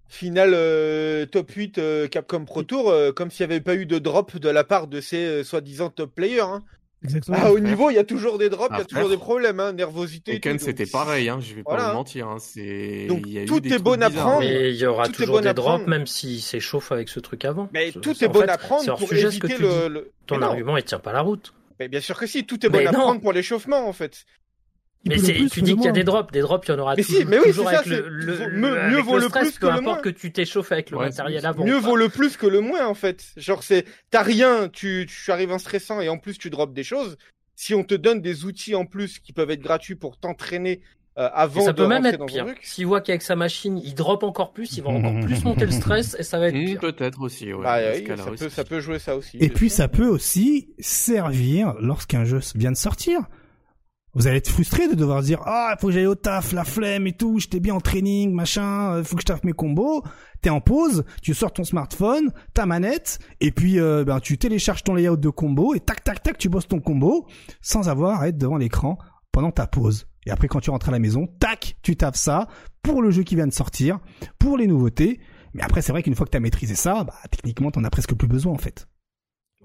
final 0.07 0.51
top 1.29 1.51
8 1.51 2.09
Capcom 2.09 2.45
Pro 2.45 2.63
Tour, 2.63 2.93
comme 3.17 3.29
s'il 3.29 3.45
n'y 3.45 3.53
avait 3.53 3.61
pas 3.61 3.75
eu 3.75 3.85
de 3.85 3.99
drop 3.99 4.37
de 4.37 4.47
la 4.47 4.63
part 4.63 4.87
de 4.87 5.01
ces 5.01 5.43
soi-disant 5.43 5.89
top 5.89 6.15
players. 6.15 6.39
Hein. 6.39 6.63
Exactement. 7.03 7.37
Ah, 7.41 7.51
au 7.51 7.59
niveau, 7.59 7.89
il 7.89 7.95
y 7.95 7.99
a 7.99 8.03
toujours 8.03 8.37
des 8.37 8.49
drops, 8.49 8.69
il 8.73 8.77
y 8.77 8.81
a 8.81 8.85
toujours 8.85 9.09
des 9.09 9.17
problèmes, 9.17 9.59
hein, 9.59 9.73
nervosité. 9.73 10.39
Ken, 10.39 10.59
c'était 10.59 10.85
pareil, 10.85 11.29
hein, 11.29 11.39
je 11.41 11.55
vais 11.55 11.63
pas 11.63 11.89
vous 11.89 11.95
mentir. 11.95 12.27
Hein, 12.27 12.37
c'est... 12.39 13.07
Donc, 13.07 13.27
tout 13.47 13.65
est 13.67 13.79
bon 13.79 14.01
à 14.01 14.09
prendre. 14.09 14.41
Mais 14.41 14.71
il 14.71 14.75
y 14.75 14.85
aura 14.85 15.07
toujours 15.07 15.41
des 15.41 15.53
drops, 15.53 15.87
même 15.87 16.05
s'il 16.05 16.41
s'échauffe 16.41 16.91
avec 16.91 17.09
ce 17.09 17.19
truc 17.19 17.45
avant. 17.45 17.69
Mais 17.73 17.91
tout 17.91 18.23
est 18.23 18.27
bon 18.27 18.47
à 18.47 18.57
prendre 18.57 18.97
pour 18.97 19.11
éviter 19.13 19.57
le, 19.57 20.11
Ton 20.27 20.41
argument, 20.41 20.77
il 20.77 20.83
tient 20.83 20.99
pas 20.99 21.13
la 21.13 21.21
route. 21.21 21.53
Mais 21.79 21.87
bien 21.87 21.99
sûr 21.99 22.17
que 22.19 22.27
si, 22.27 22.45
tout 22.45 22.63
est 22.63 22.69
bon 22.69 22.85
à 22.85 22.91
prendre 22.91 23.21
pour 23.21 23.33
l'échauffement, 23.33 23.87
en 23.87 23.93
fait. 23.93 24.25
Mais 25.05 25.17
tu 25.17 25.61
dis 25.61 25.75
qu'il 25.75 25.85
y 25.85 25.87
a 25.87 25.91
des 25.91 26.03
drops, 26.03 26.31
des 26.31 26.41
drops, 26.41 26.67
il 26.67 26.71
y 26.71 26.73
en 26.75 26.79
aura 26.79 26.95
mais 26.95 27.03
toujours, 27.03 27.21
si, 27.21 27.25
mais 27.25 27.39
oui, 27.39 27.45
toujours 27.45 27.67
avec 27.69 27.85
le, 27.87 28.49
mieux, 28.49 29.01
vaut 29.01 29.17
le, 29.17 29.29
plus 29.29 29.57
que 29.57 29.65
le 29.65 29.81
moins. 29.81 29.97
que 29.97 30.09
tu 30.09 30.31
t'échauffes 30.31 30.71
avec 30.71 30.91
le 30.91 30.97
matériel 30.97 31.45
avant. 31.45 31.65
Mieux 31.65 31.77
vaut 31.77 31.95
le 31.95 32.09
plus 32.09 32.37
que 32.37 32.45
le 32.45 32.61
moins 32.61 32.85
en 32.85 32.93
fait. 32.93 33.25
Genre 33.37 33.63
c'est 33.63 33.85
t'as 34.11 34.21
rien, 34.21 34.69
tu 34.69 35.07
tu 35.07 35.31
arrives 35.31 35.51
en 35.51 35.59
stressant 35.59 36.01
et 36.01 36.09
en 36.09 36.17
plus 36.17 36.37
tu 36.37 36.49
drops 36.49 36.73
des 36.73 36.83
choses. 36.83 37.17
Si 37.55 37.73
on 37.73 37.83
te 37.83 37.95
donne 37.95 38.21
des 38.21 38.45
outils 38.45 38.75
en 38.75 38.85
plus 38.85 39.19
qui 39.19 39.33
peuvent 39.33 39.51
être 39.51 39.61
gratuits 39.61 39.95
pour 39.95 40.17
t'entraîner 40.17 40.81
euh, 41.17 41.29
avant 41.33 41.61
ça 41.61 41.73
peut 41.73 41.87
même 41.87 42.05
être 42.05 42.25
pire. 42.25 42.45
S'il 42.61 42.85
voit 42.85 43.01
qu'avec 43.01 43.21
sa 43.21 43.35
machine, 43.35 43.77
il 43.83 43.95
drop 43.95 44.23
encore 44.23 44.53
plus, 44.53 44.77
il 44.77 44.83
va 44.83 44.91
encore 44.91 45.19
plus 45.25 45.43
monter 45.43 45.65
le 45.65 45.71
stress 45.71 46.15
et 46.17 46.23
ça 46.23 46.39
va 46.39 46.47
être 46.47 46.53
pire. 46.53 46.79
Peut-être 46.79 47.19
aussi, 47.21 47.51
ouais. 47.51 47.61
Bah, 47.61 47.79
oui, 47.93 48.07
ça, 48.07 48.31
peut, 48.31 48.49
ça, 48.49 48.63
peut, 48.63 48.79
jouer 48.79 48.97
ça 48.97 49.17
aussi. 49.17 49.37
Et 49.39 49.49
puis 49.49 49.69
ça 49.69 49.89
peut 49.89 50.07
aussi 50.07 50.69
servir 50.79 51.73
lorsqu'un 51.81 52.23
jeu 52.23 52.39
vient 52.55 52.71
de 52.71 52.77
sortir. 52.77 53.19
Vous 54.13 54.27
allez 54.27 54.37
être 54.37 54.49
frustré 54.49 54.89
de 54.89 54.95
devoir 54.95 55.21
dire 55.21 55.41
ah 55.45 55.75
faut 55.79 55.87
que 55.87 55.93
j'aille 55.93 56.05
au 56.05 56.15
taf, 56.15 56.51
la 56.51 56.65
flemme 56.65 57.07
et 57.07 57.13
tout, 57.13 57.39
j'étais 57.39 57.61
bien 57.61 57.75
en 57.75 57.79
training, 57.79 58.33
machin, 58.33 58.95
euh, 58.95 59.03
faut 59.05 59.15
que 59.15 59.21
je 59.21 59.27
taffe 59.27 59.43
mes 59.45 59.53
combos. 59.53 60.03
T'es 60.41 60.49
en 60.49 60.59
pause, 60.59 61.05
tu 61.21 61.33
sors 61.33 61.53
ton 61.53 61.63
smartphone, 61.63 62.31
ta 62.53 62.65
manette, 62.65 63.19
et 63.39 63.51
puis 63.51 63.79
euh, 63.79 64.03
ben 64.03 64.19
tu 64.19 64.37
télécharges 64.37 64.83
ton 64.83 64.95
layout 64.95 65.15
de 65.15 65.29
combo 65.29 65.73
et 65.75 65.79
tac 65.79 66.03
tac 66.03 66.21
tac 66.23 66.37
tu 66.37 66.49
bosses 66.49 66.67
ton 66.67 66.81
combo 66.81 67.25
sans 67.61 67.87
avoir 67.87 68.21
à 68.21 68.27
être 68.27 68.37
devant 68.37 68.57
l'écran 68.57 68.97
pendant 69.31 69.51
ta 69.51 69.65
pause. 69.65 70.07
Et 70.25 70.31
après 70.31 70.49
quand 70.49 70.59
tu 70.59 70.71
rentres 70.71 70.89
à 70.89 70.91
la 70.91 70.99
maison, 70.99 71.27
tac, 71.39 71.77
tu 71.81 71.95
taffes 71.95 72.17
ça 72.17 72.49
pour 72.83 73.01
le 73.01 73.11
jeu 73.11 73.23
qui 73.23 73.35
vient 73.35 73.47
de 73.47 73.53
sortir, 73.53 73.99
pour 74.39 74.57
les 74.57 74.67
nouveautés. 74.67 75.21
Mais 75.53 75.63
après 75.63 75.81
c'est 75.81 75.93
vrai 75.93 76.03
qu'une 76.03 76.15
fois 76.15 76.25
que 76.25 76.31
t'as 76.31 76.41
maîtrisé 76.41 76.75
ça, 76.75 77.05
bah 77.05 77.13
techniquement 77.29 77.71
t'en 77.71 77.85
as 77.85 77.89
presque 77.89 78.13
plus 78.15 78.27
besoin 78.27 78.51
en 78.51 78.57
fait. 78.57 78.89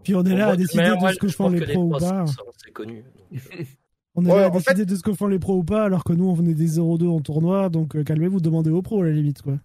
Puis 0.04 0.14
on 0.14 0.22
est 0.24 0.36
là 0.36 0.50
à 0.50 0.56
décider 0.56 0.84
de 0.84 1.08
ce 1.12 1.18
que 1.18 1.28
font 1.28 1.48
les 1.48 1.66
pros 1.66 1.96
ou 1.96 1.98
pas. 1.98 2.26
C'est 2.64 2.70
connu. 2.70 3.02
On 4.16 4.24
est 4.24 4.28
là 4.28 4.46
à 4.46 4.50
décider 4.50 4.86
de 4.86 4.96
ce 4.96 5.02
que 5.02 5.12
font 5.12 5.26
les 5.26 5.38
pros 5.38 5.56
ou 5.56 5.64
pas, 5.64 5.84
alors 5.84 6.02
que 6.02 6.14
nous, 6.14 6.28
on 6.28 6.32
venait 6.32 6.54
des 6.54 6.78
0-2 6.78 7.06
en 7.08 7.20
tournoi, 7.20 7.68
donc 7.68 7.96
euh, 7.96 8.02
calmez-vous, 8.02 8.40
demandez 8.40 8.70
aux 8.70 8.80
pros 8.80 9.02
à 9.02 9.04
la 9.04 9.12
limite, 9.12 9.42
quoi. 9.42 9.58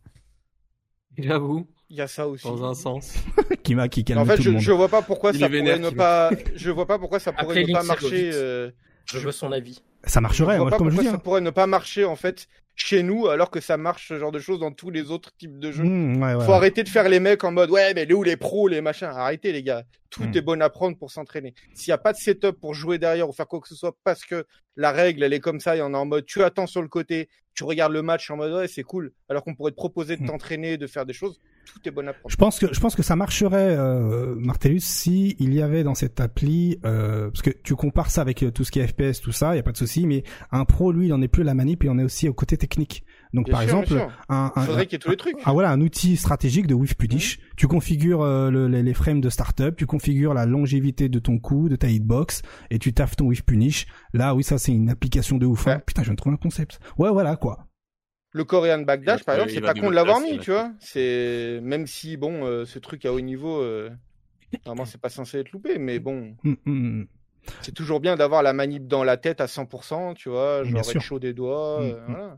J'avoue. 1.18 1.68
Il 1.90 1.98
y 1.98 2.02
a 2.02 2.08
ça 2.08 2.28
aussi. 2.28 2.48
Dans 2.48 2.64
un 2.64 2.74
sens. 2.74 3.14
qui 3.64 3.76
m'a 3.76 3.88
qui 3.88 4.04
calme 4.04 4.20
En 4.20 4.26
fait, 4.26 4.38
tout 4.38 4.44
je, 4.44 4.50
le 4.50 4.54
monde. 4.56 4.64
je 4.64 4.72
vois 4.72 4.88
pas 4.90 5.02
pourquoi 5.02 5.34
ça 5.34 5.48
pourrait 5.48 5.80
ne 5.80 5.90
pas. 5.90 6.32
Je 6.56 6.72
vois 6.72 6.86
pas 6.86 7.00
pourquoi 7.00 7.20
ça 7.20 7.34
pourrait 7.34 7.64
ne 7.64 7.74
pas 7.74 7.84
marcher. 7.84 8.32
Euh... 8.34 8.72
Je 9.06 9.20
veux 9.20 9.32
son 9.32 9.52
avis. 9.52 9.82
Ça 10.06 10.22
marcherait, 10.22 10.58
je 10.58 10.62
moi, 10.62 10.72
comme 10.72 10.90
je 10.90 11.00
dis. 11.00 11.08
Ça 11.08 11.18
pourrait 11.18 11.42
ne 11.42 11.50
pas 11.50 11.68
marcher 11.68 12.06
en 12.06 12.16
fait 12.16 12.48
chez 12.76 13.04
nous, 13.04 13.28
alors 13.28 13.52
que 13.52 13.60
ça 13.60 13.78
marche 13.78 14.08
ce 14.08 14.18
genre 14.18 14.32
de 14.32 14.40
choses 14.40 14.60
dans 14.60 14.72
tous 14.72 14.90
les 14.90 15.12
autres 15.12 15.32
types 15.38 15.60
de 15.60 15.72
jeux. 15.72 15.84
Mmh, 15.84 16.42
Faut 16.42 16.54
arrêter 16.54 16.84
de 16.84 16.90
faire 16.90 17.10
les 17.10 17.20
mecs 17.20 17.44
en 17.44 17.52
mode 17.52 17.70
ouais, 17.70 17.94
mais 17.94 18.12
où 18.12 18.24
les 18.24 18.38
pros, 18.38 18.68
les 18.68 18.82
machins. 18.82 19.08
Arrêtez 19.08 19.52
les 19.52 19.64
gars. 19.64 19.84
Tout 20.10 20.24
mmh. 20.24 20.38
est 20.38 20.42
bon 20.42 20.62
à 20.62 20.70
prendre 20.70 20.98
pour 20.98 21.12
s'entraîner. 21.12 21.54
S'il 21.74 21.90
y 21.90 21.94
a 21.94 21.98
pas 21.98 22.12
de 22.12 22.18
setup 22.18 22.60
pour 22.60 22.74
jouer 22.74 22.98
derrière 22.98 23.30
ou 23.30 23.34
faire 23.34 23.48
quoi 23.48 23.62
que 23.62 23.68
ce 23.68 23.76
soit, 23.76 23.96
parce 24.04 24.26
que 24.26 24.46
la 24.76 24.92
règle 24.92 25.24
elle 25.24 25.34
est 25.34 25.40
comme 25.40 25.60
ça, 25.60 25.76
il 25.76 25.80
y 25.80 25.82
en 25.82 25.94
a 25.94 25.98
en 25.98 26.06
mode 26.06 26.26
tu 26.26 26.44
attends 26.44 26.68
sur 26.68 26.82
le 26.82 26.88
côté, 26.88 27.30
tu 27.54 27.64
regardes 27.64 27.94
le 27.94 28.02
match 28.02 28.30
en 28.30 28.38
mode 28.38 28.54
ouais 28.54 28.68
c'est 28.68 28.84
cool, 28.84 29.14
alors 29.30 29.44
qu'on 29.44 29.56
pourrait 29.56 29.72
te 29.72 29.78
proposer 29.78 30.18
de 30.18 30.24
mmh. 30.24 30.28
t'entraîner, 30.28 30.78
de 30.78 30.88
faire 30.88 31.06
des 31.06 31.14
choses 31.14 31.40
tout 31.72 31.88
est 31.88 31.92
bon 31.92 32.08
à 32.08 32.14
prendre. 32.14 32.30
Je 32.30 32.36
pense 32.36 32.60
que 32.60 32.74
je 32.74 32.80
pense 32.80 32.96
que 32.96 33.04
ça 33.04 33.16
marcherait, 33.16 33.76
euh, 33.78 34.36
Martellus, 34.36 34.82
si 34.82 35.36
il 35.40 35.54
y 35.54 35.62
avait 35.62 35.84
dans 35.84 35.96
cette 35.96 36.20
appli, 36.20 36.80
euh, 36.86 37.30
parce 37.30 37.42
que 37.42 37.50
tu 37.50 37.76
compares 37.76 38.10
ça 38.10 38.22
avec 38.22 38.44
euh, 38.44 38.52
tout 38.52 38.64
ce 38.64 38.72
qui 38.72 38.80
est 38.80 38.88
FPS, 38.88 39.22
tout 39.22 39.32
ça, 39.32 39.54
il 39.54 39.58
y 39.58 39.60
a 39.60 39.64
pas 39.64 39.72
de 39.72 39.78
souci, 39.78 40.06
mais 40.06 40.24
un 40.52 40.66
pro, 40.66 40.92
lui, 40.92 41.08
il 41.08 41.14
en 41.14 41.22
est 41.22 41.28
plus 41.28 41.44
la 41.44 41.54
manip, 41.54 41.84
et 41.84 41.90
on 41.90 41.98
est 41.98 42.04
aussi 42.04 42.28
au 42.28 42.34
côté 42.34 42.58
technique. 42.58 43.04
Donc 43.34 43.50
par 43.50 43.62
exemple, 43.62 43.94
un, 44.28 44.52
un, 44.56 44.82
il 44.82 45.00
tous 45.00 45.10
les 45.10 45.18
trucs. 45.18 45.38
Ah, 45.46 45.54
voilà, 45.54 45.72
un 45.72 45.80
outil 45.80 46.18
stratégique 46.18 46.68
de 46.68 46.74
Whiff 46.74 46.98
Pudish. 46.98 47.38
Mmh. 47.38 47.42
Tu 47.56 47.68
configures 47.68 48.22
euh, 48.22 48.52
le, 48.52 48.68
les, 48.68 48.84
les, 48.84 48.94
frames 48.94 49.22
de 49.22 49.30
startup, 49.30 49.76
tu 49.78 49.86
configures 49.86 50.34
la 50.34 50.46
longévité 50.46 51.08
de 51.08 51.20
ton 51.20 51.40
coup, 51.40 51.70
de 51.70 51.78
ta 51.78 51.88
hitbox, 51.88 52.42
et 52.70 52.80
tu 52.80 52.94
taffes 52.94 53.16
ton 53.16 53.28
Whiff 53.28 53.44
Punish. 53.44 53.88
Là, 54.14 54.36
oui, 54.36 54.44
ça 54.44 54.58
c'est 54.58 54.74
une 54.74 54.90
application 54.90 55.38
de 55.38 55.46
ouf. 55.46 55.68
Hein. 55.68 55.82
Putain, 55.86 56.02
je 56.02 56.08
viens 56.08 56.16
de 56.16 56.18
trouver 56.18 56.34
un 56.34 56.38
concept. 56.38 56.80
Ouais, 56.98 57.10
voilà 57.10 57.38
quoi. 57.38 57.71
Le 58.34 58.44
Korean 58.46 58.80
Backdash, 58.80 59.24
par 59.24 59.36
exemple, 59.36 59.52
c'est 59.52 59.62
pas 59.62 59.74
con 59.74 59.90
de 59.90 59.96
l'avoir 59.96 60.20
mis, 60.22 60.40
tu 60.40 60.52
vois. 60.52 60.72
C'est 60.80 61.60
même 61.62 61.88
si 61.88 62.18
bon, 62.18 62.46
euh, 62.46 62.66
ce 62.66 62.80
truc 62.80 63.06
à 63.06 63.14
haut 63.14 63.22
niveau, 63.22 63.62
euh... 63.62 63.90
normalement 64.66 64.86
c'est 64.86 65.02
pas 65.02 65.10
censé 65.10 65.40
être 65.40 65.52
loupé, 65.52 65.78
mais 65.78 66.00
bon. 66.00 66.36
Hum, 66.46 66.58
hum, 66.66 66.86
hum. 66.86 67.08
C'est 67.62 67.74
toujours 67.74 68.00
bien 68.00 68.16
d'avoir 68.16 68.44
la 68.44 68.54
manip 68.54 68.88
dans 68.88 69.04
la 69.04 69.18
tête 69.18 69.42
à 69.42 69.48
100%, 69.48 70.14
tu 70.16 70.30
vois, 70.30 70.64
genre 70.64 70.82
être 70.82 71.00
chaud 71.00 71.20
des 71.20 71.34
doigts. 71.34 71.82
Euh, 71.82 72.00
voilà. 72.08 72.38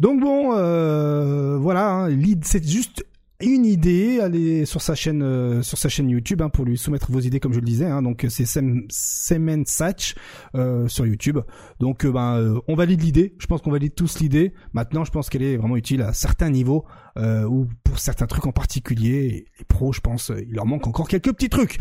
Donc 0.00 0.20
bon, 0.20 0.56
euh, 0.56 1.56
voilà, 1.56 1.90
hein, 1.90 2.18
c'est 2.42 2.66
juste 2.66 3.04
une 3.40 3.64
idée, 3.64 4.18
allez 4.20 4.66
sur 4.66 4.82
sa 4.82 4.96
chaîne 4.96 5.22
euh, 5.22 5.62
sur 5.62 5.78
sa 5.78 5.88
chaîne 5.88 6.10
YouTube 6.10 6.42
hein, 6.42 6.48
pour 6.48 6.64
lui 6.64 6.76
soumettre 6.76 7.12
vos 7.12 7.20
idées 7.20 7.38
comme 7.38 7.52
je 7.52 7.60
le 7.60 7.64
disais. 7.64 7.86
Hein, 7.86 8.02
donc 8.02 8.26
c'est 8.28 8.44
Semen 8.44 9.64
Satch 9.64 10.16
euh, 10.56 10.88
sur 10.88 11.06
YouTube. 11.06 11.38
Donc 11.78 12.04
euh, 12.04 12.10
ben 12.10 12.36
euh, 12.36 12.60
on 12.66 12.74
valide 12.74 13.00
l'idée. 13.02 13.36
Je 13.38 13.46
pense 13.46 13.62
qu'on 13.62 13.70
valide 13.70 13.94
tous 13.94 14.18
l'idée. 14.18 14.54
Maintenant, 14.72 15.04
je 15.04 15.12
pense 15.12 15.30
qu'elle 15.30 15.42
est 15.44 15.56
vraiment 15.56 15.76
utile 15.76 16.02
à 16.02 16.12
certains 16.12 16.50
niveaux 16.50 16.84
ou 17.16 17.66
pour 17.82 17.98
certains 17.98 18.26
trucs 18.26 18.46
en 18.46 18.52
particulier. 18.52 19.46
Les 19.58 19.64
pros, 19.64 19.92
je 19.92 20.00
pense, 20.00 20.30
il 20.36 20.54
leur 20.54 20.66
manque 20.66 20.86
encore 20.86 21.08
quelques 21.08 21.32
petits 21.32 21.48
trucs. 21.48 21.78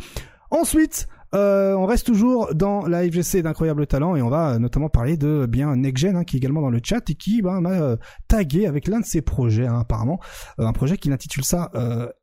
Ensuite, 0.50 1.08
euh, 1.36 1.74
on 1.74 1.86
reste 1.86 2.06
toujours 2.06 2.54
dans 2.56 2.88
la 2.88 3.04
FGC 3.04 3.42
d'incroyable 3.42 3.86
talent 3.86 4.16
et 4.16 4.22
on 4.22 4.30
va 4.30 4.52
euh, 4.52 4.60
notamment 4.60 4.88
parler 4.88 5.18
de 5.18 5.46
bien 5.46 5.76
Nexgen 5.76 6.16
hein, 6.16 6.24
qui 6.24 6.38
est 6.38 6.40
également 6.40 6.62
dans 6.62 6.70
le 6.70 6.80
chat 6.82 7.10
et 7.10 7.16
qui 7.16 7.42
ben, 7.42 7.60
m'a 7.60 7.72
euh, 7.72 7.98
tagué 8.28 8.66
avec 8.66 8.88
l'un 8.88 9.02
de 9.02 9.06
ses 9.06 9.22
projets 9.22 9.68
hein, 9.68 9.80
apparemment. 9.80 10.20
Un 10.58 10.72
projet 10.74 10.98
qui 10.98 11.12
intitule 11.12 11.44
ça 11.44 11.72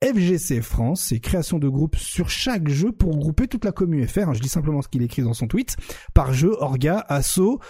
FGC 0.02 0.60
France. 0.60 1.06
C'est 1.08 1.20
création 1.20 1.58
de 1.58 1.68
groupes 1.68 1.96
sur 1.96 2.28
chaque 2.28 2.68
jeu 2.68 2.92
pour 2.92 3.16
grouper 3.16 3.46
toute 3.46 3.64
la 3.64 3.72
commune 3.72 4.06
FR 4.06 4.28
hein, 4.28 4.32
je 4.32 4.40
dis 4.40 4.48
simplement 4.48 4.82
ce 4.82 4.88
qu'il 4.88 5.02
écrit 5.02 5.22
dans 5.22 5.34
son 5.34 5.46
tweet. 5.46 5.76
Par 6.14 6.32
jeu 6.32 6.54
orga 6.58 7.04
assaut 7.08 7.60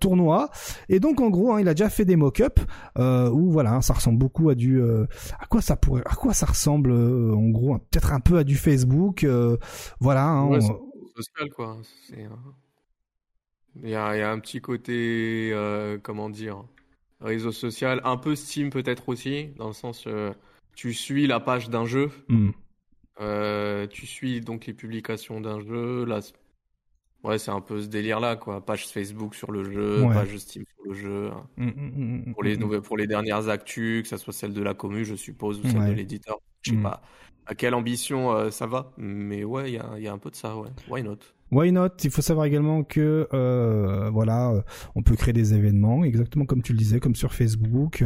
tournoi. 0.00 0.50
Et 0.88 1.00
donc 1.00 1.20
en 1.20 1.30
gros 1.30 1.58
il 1.58 1.68
a 1.68 1.74
déjà 1.74 1.90
fait 1.90 2.04
des 2.04 2.16
mock-up 2.16 2.60
où 2.98 3.50
voilà 3.50 3.80
ça 3.82 3.94
ressemble 3.94 4.18
beaucoup 4.18 4.50
à 4.50 4.54
du 4.54 4.82
à 4.82 5.46
quoi 5.48 5.60
ça 5.60 5.76
pourrait 5.76 6.02
à 6.06 6.14
quoi 6.14 6.34
ça 6.34 6.46
ressemble 6.46 6.92
en 6.92 7.48
gros 7.50 7.78
peut-être 7.78 8.12
un 8.12 8.20
peu 8.20 8.38
à 8.38 8.44
du 8.44 8.56
Facebook 8.56 9.26
voilà 10.00 10.44
social, 11.16 11.50
quoi. 11.50 11.78
Il 13.82 13.88
y, 13.88 13.94
a, 13.94 14.30
un 14.30 14.38
petit 14.38 14.60
côté, 14.60 15.50
euh, 15.52 15.98
comment 16.02 16.28
dire, 16.28 16.64
réseau 17.20 17.52
social, 17.52 18.00
un 18.04 18.16
peu 18.16 18.34
Steam 18.34 18.70
peut-être 18.70 19.08
aussi, 19.08 19.48
dans 19.56 19.68
le 19.68 19.72
sens, 19.72 20.04
euh, 20.06 20.32
tu 20.74 20.92
suis 20.92 21.26
la 21.26 21.40
page 21.40 21.70
d'un 21.70 21.86
jeu. 21.86 22.10
Hmm. 22.28 22.50
tu 23.90 24.06
suis 24.06 24.40
donc 24.40 24.66
les 24.66 24.74
publications 24.74 25.40
d'un 25.40 25.60
jeu. 25.60 26.04
Là, 26.04 26.20
Ouais, 27.24 27.38
c'est 27.38 27.52
un 27.52 27.60
peu 27.60 27.80
ce 27.80 27.86
délire-là, 27.86 28.34
quoi. 28.34 28.64
Page 28.64 28.88
Facebook 28.88 29.36
sur 29.36 29.52
le 29.52 29.62
jeu, 29.70 30.02
page 30.12 30.36
Steam 30.38 30.64
sur 30.74 30.92
le 30.92 30.94
jeu. 30.94 31.30
Mmh, 31.56 31.66
mmh, 31.66 32.24
mmh, 32.26 32.32
pour, 32.32 32.42
les 32.42 32.56
nouvelles, 32.56 32.80
pour 32.82 32.96
les 32.96 33.06
dernières 33.06 33.48
actus, 33.48 34.02
que 34.02 34.08
ce 34.08 34.16
soit 34.16 34.32
celle 34.32 34.52
de 34.52 34.62
la 34.62 34.74
commune, 34.74 35.04
je 35.04 35.14
suppose, 35.14 35.60
ou 35.60 35.68
celle 35.68 35.86
de 35.86 35.92
l'éditeur. 35.92 36.40
Je 36.62 36.72
sais 36.72 36.76
pas 36.76 37.00
à 37.46 37.54
quelle 37.54 37.74
ambition 37.74 38.32
euh, 38.32 38.50
ça 38.50 38.66
va, 38.66 38.92
mais 38.96 39.44
ouais, 39.44 39.72
il 39.72 40.02
y 40.02 40.08
a, 40.08 40.12
un 40.12 40.18
peu 40.18 40.30
de 40.30 40.36
ça, 40.36 40.56
ouais. 40.56 40.68
Why 40.88 41.02
not? 41.02 41.18
Why 41.50 41.72
not? 41.72 41.88
Il 42.02 42.10
faut 42.10 42.22
savoir 42.22 42.46
également 42.46 42.82
que 42.82 43.28
euh, 43.34 44.08
voilà, 44.10 44.52
euh, 44.52 44.62
on 44.94 45.02
peut 45.02 45.16
créer 45.16 45.34
des 45.34 45.52
événements, 45.54 46.04
exactement 46.04 46.46
comme 46.46 46.62
tu 46.62 46.72
le 46.72 46.78
disais, 46.78 47.00
comme 47.00 47.14
sur 47.14 47.34
Facebook. 47.34 48.04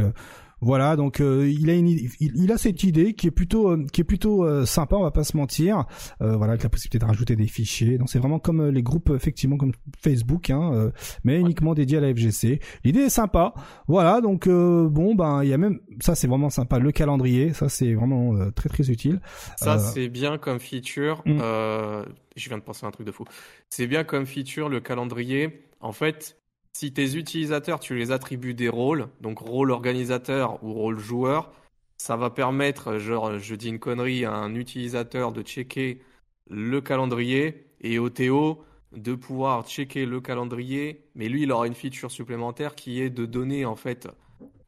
Euh, 0.61 0.65
voilà, 0.67 0.95
donc 0.95 1.21
euh, 1.21 1.49
il 1.49 1.69
a 1.69 1.73
une, 1.73 1.87
il, 2.19 2.51
a 2.51 2.57
cette 2.57 2.83
idée 2.83 3.13
qui 3.13 3.27
est 3.27 3.31
plutôt 3.31 3.69
euh, 3.71 3.85
qui 3.91 4.01
est 4.01 4.03
plutôt 4.03 4.43
euh, 4.43 4.65
sympa, 4.65 4.95
on 4.95 5.03
va 5.03 5.11
pas 5.11 5.23
se 5.23 5.37
mentir. 5.37 5.85
voilà, 6.19 6.53
avec 6.53 6.63
la 6.63 6.69
possibilité 6.69 6.99
de 6.99 7.05
rajouter 7.05 7.35
des 7.35 7.47
fichiers. 7.47 7.97
Donc 7.97 8.09
c'est 8.09 8.19
vraiment 8.19 8.39
comme 8.39 8.67
les 8.69 8.83
groupes 8.83 9.11
effectivement 9.15 9.57
comme 9.57 9.73
Facebook, 9.99 10.49
hein, 10.49 10.91
mais 11.23 11.39
uniquement 11.39 11.73
dédié 11.73 11.97
à 11.97 12.01
la 12.01 12.13
FGC. 12.13 12.59
L'idée 12.83 13.01
est 13.01 13.09
sympa. 13.09 13.53
Voilà, 13.87 14.21
donc 14.21 14.47
bon 14.47 15.15
ben 15.15 15.43
il 15.43 15.49
y 15.49 15.53
a 15.53 15.57
même 15.57 15.79
ça 15.99 16.15
c'est 16.15 16.27
vraiment 16.27 16.49
sympa 16.49 16.79
le 16.79 16.91
calendrier, 16.91 17.53
ça 17.53 17.69
c'est 17.69 17.93
vraiment 17.93 18.51
très 18.51 18.69
très 18.69 18.89
utile. 18.89 19.21
Ça 19.57 19.79
c'est 19.79 20.09
bien 20.09 20.37
comme 20.37 20.59
feature. 20.59 21.21
Mm. 21.25 21.39
je 22.35 22.49
viens 22.49 22.57
de 22.57 22.63
penser 22.63 22.85
à 22.85 22.89
un 22.89 22.91
truc 22.91 23.05
de 23.05 23.11
fou. 23.11 23.25
C'est 23.69 23.87
bien 23.87 24.03
comme 24.03 24.25
feature 24.25 24.69
le 24.69 24.79
calendrier. 24.79 25.63
En 25.79 25.91
fait, 25.91 26.37
si 26.77 26.93
tes 26.93 27.15
utilisateurs, 27.15 27.79
tu 27.79 27.95
les 27.95 28.11
attribues 28.11 28.53
des 28.53 28.69
rôles, 28.69 29.07
donc 29.19 29.39
rôle 29.39 29.71
organisateur 29.71 30.63
ou 30.63 30.73
rôle 30.73 30.99
joueur, 30.99 31.51
ça 31.97 32.15
va 32.17 32.29
permettre, 32.29 32.99
genre, 32.99 33.39
je 33.39 33.55
dis 33.55 33.69
une 33.69 33.79
connerie, 33.79 34.25
à 34.25 34.33
un 34.33 34.53
utilisateur 34.53 35.31
de 35.31 35.41
checker 35.41 36.03
le 36.51 36.79
calendrier 36.79 37.65
et 37.81 37.97
au 37.97 38.11
Théo 38.11 38.63
de 38.91 39.15
pouvoir 39.15 39.67
checker 39.67 40.05
le 40.05 40.21
calendrier, 40.21 41.03
mais 41.15 41.29
lui, 41.29 41.43
il 41.43 41.51
aura 41.51 41.65
une 41.65 41.73
feature 41.73 42.11
supplémentaire 42.11 42.75
qui 42.75 43.01
est 43.01 43.09
de 43.09 43.25
donner, 43.25 43.65
en 43.65 43.75
fait, 43.75 44.07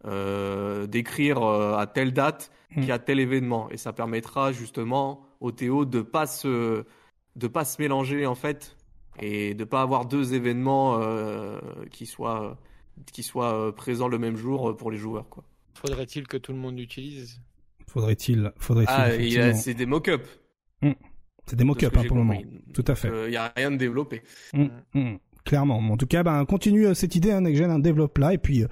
euh, 0.05 0.87
d'écrire 0.87 1.43
euh, 1.43 1.77
à 1.77 1.85
telle 1.85 2.11
date 2.11 2.51
qu'il 2.73 2.85
y 2.85 2.91
a 2.91 2.97
tel 2.97 3.19
événement. 3.19 3.69
Et 3.69 3.77
ça 3.77 3.93
permettra 3.93 4.51
justement 4.51 5.27
au 5.41 5.51
Théo 5.51 5.85
de 5.85 6.01
pas 6.01 6.25
se, 6.25 6.85
de 7.35 7.47
pas 7.47 7.65
se 7.65 7.79
mélanger, 7.79 8.25
en 8.25 8.33
fait, 8.35 8.78
et 9.21 9.53
de 9.53 9.63
pas 9.63 9.81
avoir 9.81 10.05
deux 10.05 10.33
événements 10.33 10.99
euh, 11.01 11.59
qui 11.91 12.05
soient 12.05 12.57
qui 13.11 13.23
soient 13.23 13.53
euh, 13.53 13.71
présents 13.71 14.07
le 14.07 14.17
même 14.17 14.35
jour 14.35 14.75
pour 14.75 14.91
les 14.91 14.97
joueurs 14.97 15.29
quoi. 15.29 15.43
Faudrait-il 15.73 16.27
que 16.27 16.37
tout 16.37 16.51
le 16.51 16.57
monde 16.57 16.77
l'utilise? 16.77 17.41
Faudrait-il 17.87 18.51
faudrait-il 18.57 19.39
Ah, 19.39 19.53
c'est 19.53 19.73
des 19.73 19.85
mock-ups. 19.85 20.27
Hum. 20.81 20.93
C'est 21.45 21.55
des 21.55 21.63
mock-ups 21.63 21.95
hein, 21.97 22.03
pour 22.07 22.17
le 22.17 22.23
moment. 22.23 22.41
Tout 22.73 22.85
à 22.87 22.95
fait. 22.95 23.07
Il 23.07 23.13
euh, 23.13 23.29
n'y 23.29 23.37
a 23.37 23.51
rien 23.55 23.71
de 23.71 23.77
développé. 23.77 24.21
Hum, 24.53 24.69
hum. 24.93 25.17
Clairement. 25.49 25.79
En 25.79 25.97
tout 25.97 26.05
cas, 26.05 26.21
ben, 26.21 26.45
continue 26.45 26.93
cette 26.93 27.15
idée, 27.15 27.31
hein, 27.31 27.41
Next 27.41 27.59
un 27.59 27.79
développe 27.79 28.19
là, 28.19 28.35
et 28.35 28.37
puis 28.37 28.65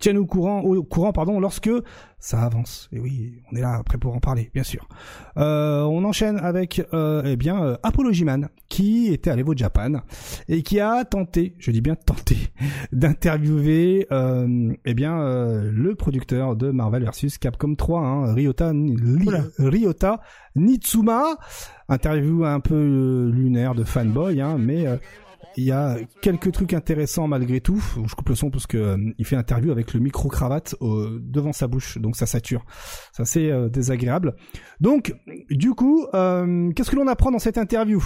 tiens-nous 0.00 0.22
au 0.22 0.26
courant, 0.26 0.62
au 0.62 0.82
courant, 0.82 1.12
pardon, 1.12 1.38
lorsque 1.38 1.70
ça 2.18 2.40
avance. 2.40 2.88
Et 2.90 2.98
oui, 2.98 3.42
on 3.52 3.56
est 3.56 3.60
là 3.60 3.74
après 3.74 3.98
pour 3.98 4.16
en 4.16 4.18
parler, 4.18 4.50
bien 4.52 4.64
sûr. 4.64 4.88
Euh, 5.36 5.82
on 5.82 6.04
enchaîne 6.04 6.38
avec, 6.38 6.82
euh, 6.92 7.22
eh 7.24 7.36
bien, 7.36 7.62
euh, 7.62 7.76
Apology 7.84 8.24
Man, 8.24 8.48
qui 8.68 9.12
était 9.12 9.30
à 9.30 9.36
l'Evo 9.36 9.54
Japan 9.54 10.00
et 10.48 10.62
qui 10.62 10.80
a 10.80 11.04
tenté, 11.04 11.54
je 11.58 11.70
dis 11.70 11.80
bien 11.80 11.94
tenté, 11.94 12.36
d'interviewer, 12.92 14.08
euh, 14.10 14.72
eh 14.84 14.94
bien, 14.94 15.20
euh, 15.20 15.70
le 15.72 15.94
producteur 15.94 16.56
de 16.56 16.72
Marvel 16.72 17.04
vs 17.04 17.38
Capcom 17.38 17.76
3, 17.76 18.00
hein, 18.00 18.34
Ryota, 18.34 18.72
Ryota 19.58 20.20
Nitsuma. 20.56 21.36
Interview 21.88 22.44
un 22.44 22.60
peu 22.60 23.30
lunaire 23.32 23.74
de 23.74 23.84
fanboy, 23.84 24.40
hein, 24.40 24.56
mais 24.58 24.86
il 25.56 25.64
y 25.64 25.72
a 25.72 25.96
quelques 26.20 26.52
trucs 26.52 26.72
intéressants 26.72 27.28
malgré 27.28 27.60
tout. 27.60 27.82
Je 28.06 28.14
coupe 28.14 28.28
le 28.28 28.34
son 28.34 28.50
parce 28.50 28.66
que 28.66 28.76
euh, 28.76 28.96
il 29.18 29.24
fait 29.24 29.36
interview 29.36 29.70
avec 29.70 29.94
le 29.94 30.00
micro 30.00 30.28
cravate 30.28 30.74
devant 30.80 31.52
sa 31.52 31.66
bouche, 31.66 31.98
donc 31.98 32.16
ça 32.16 32.26
sature. 32.26 32.64
Ça 33.12 33.24
c'est 33.24 33.50
euh, 33.50 33.68
désagréable. 33.68 34.34
Donc 34.80 35.14
du 35.50 35.72
coup, 35.72 36.06
euh, 36.14 36.70
qu'est-ce 36.72 36.90
que 36.90 36.96
l'on 36.96 37.08
apprend 37.08 37.30
dans 37.30 37.38
cette 37.38 37.58
interview? 37.58 38.04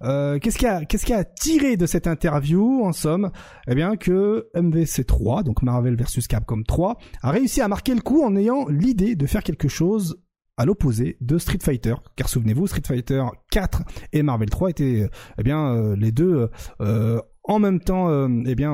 Qu'est-ce 0.00 0.58
qui 0.58 0.66
a 0.66 0.84
qu'est-ce 0.84 1.06
qui 1.06 1.14
a 1.14 1.24
tiré 1.24 1.76
de 1.76 1.86
cette 1.86 2.06
interview 2.06 2.84
en 2.84 2.92
somme? 2.92 3.30
Eh 3.68 3.74
bien 3.74 3.96
que 3.96 4.48
MVC3, 4.54 5.44
donc 5.44 5.62
Marvel 5.62 5.96
vs 5.96 6.26
Capcom 6.28 6.62
3, 6.62 6.96
a 7.22 7.30
réussi 7.30 7.60
à 7.60 7.68
marquer 7.68 7.94
le 7.94 8.00
coup 8.00 8.22
en 8.22 8.36
ayant 8.36 8.66
l'idée 8.68 9.16
de 9.16 9.26
faire 9.26 9.42
quelque 9.42 9.68
chose 9.68 10.20
à 10.58 10.66
l'opposé 10.66 11.16
de 11.20 11.38
Street 11.38 11.58
Fighter. 11.62 11.94
Car 12.16 12.28
souvenez-vous, 12.28 12.66
Street 12.66 12.82
Fighter 12.84 13.22
4 13.50 13.82
et 14.12 14.22
Marvel 14.22 14.50
3 14.50 14.70
étaient 14.70 15.08
eh 15.38 15.42
bien 15.42 15.74
euh, 15.74 15.96
les 15.96 16.12
deux 16.12 16.48
euh, 16.80 17.20
en 17.44 17.58
même 17.58 17.80
temps 17.80 18.10
euh, 18.10 18.28
eh 18.46 18.54
bien 18.54 18.72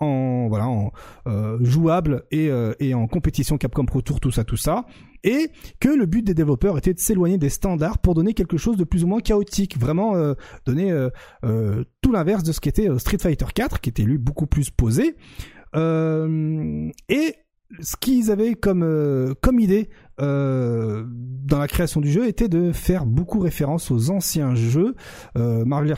en 0.00 0.48
voilà 0.48 0.68
en 0.68 0.92
jouable 1.60 2.24
et, 2.30 2.50
et 2.80 2.94
en 2.94 3.06
compétition 3.06 3.56
Capcom 3.56 3.86
Pro 3.86 4.02
Tour 4.02 4.20
tout 4.20 4.30
ça 4.30 4.44
tout 4.44 4.58
ça 4.58 4.84
et 5.24 5.50
que 5.80 5.88
le 5.88 6.06
but 6.06 6.22
des 6.22 6.34
développeurs 6.34 6.76
était 6.76 6.92
de 6.92 6.98
s'éloigner 6.98 7.38
des 7.38 7.48
standards 7.48 7.98
pour 7.98 8.14
donner 8.14 8.34
quelque 8.34 8.56
chose 8.56 8.76
de 8.76 8.84
plus 8.84 9.04
ou 9.04 9.06
moins 9.06 9.20
chaotique, 9.20 9.78
vraiment 9.78 10.14
donner 10.66 10.92
tout 12.02 12.12
l'inverse 12.12 12.42
de 12.42 12.52
ce 12.52 12.60
qu'était 12.60 12.88
Street 12.98 13.18
Fighter 13.18 13.46
4 13.54 13.80
qui 13.80 13.88
était 13.88 14.02
lui 14.02 14.18
beaucoup 14.18 14.46
plus 14.46 14.70
posé 14.70 15.16
et 15.74 17.34
ce 17.80 17.96
qu'ils 18.00 18.30
avaient 18.30 18.54
comme 18.54 19.34
comme 19.40 19.60
idée 19.60 19.88
euh, 20.20 21.04
dans 21.06 21.58
la 21.58 21.66
création 21.66 22.00
du 22.00 22.10
jeu 22.10 22.28
était 22.28 22.48
de 22.48 22.72
faire 22.72 23.06
beaucoup 23.06 23.40
référence 23.40 23.90
aux 23.90 24.10
anciens 24.10 24.54
jeux 24.54 24.94
euh, 25.36 25.64
Marvel, 25.64 25.96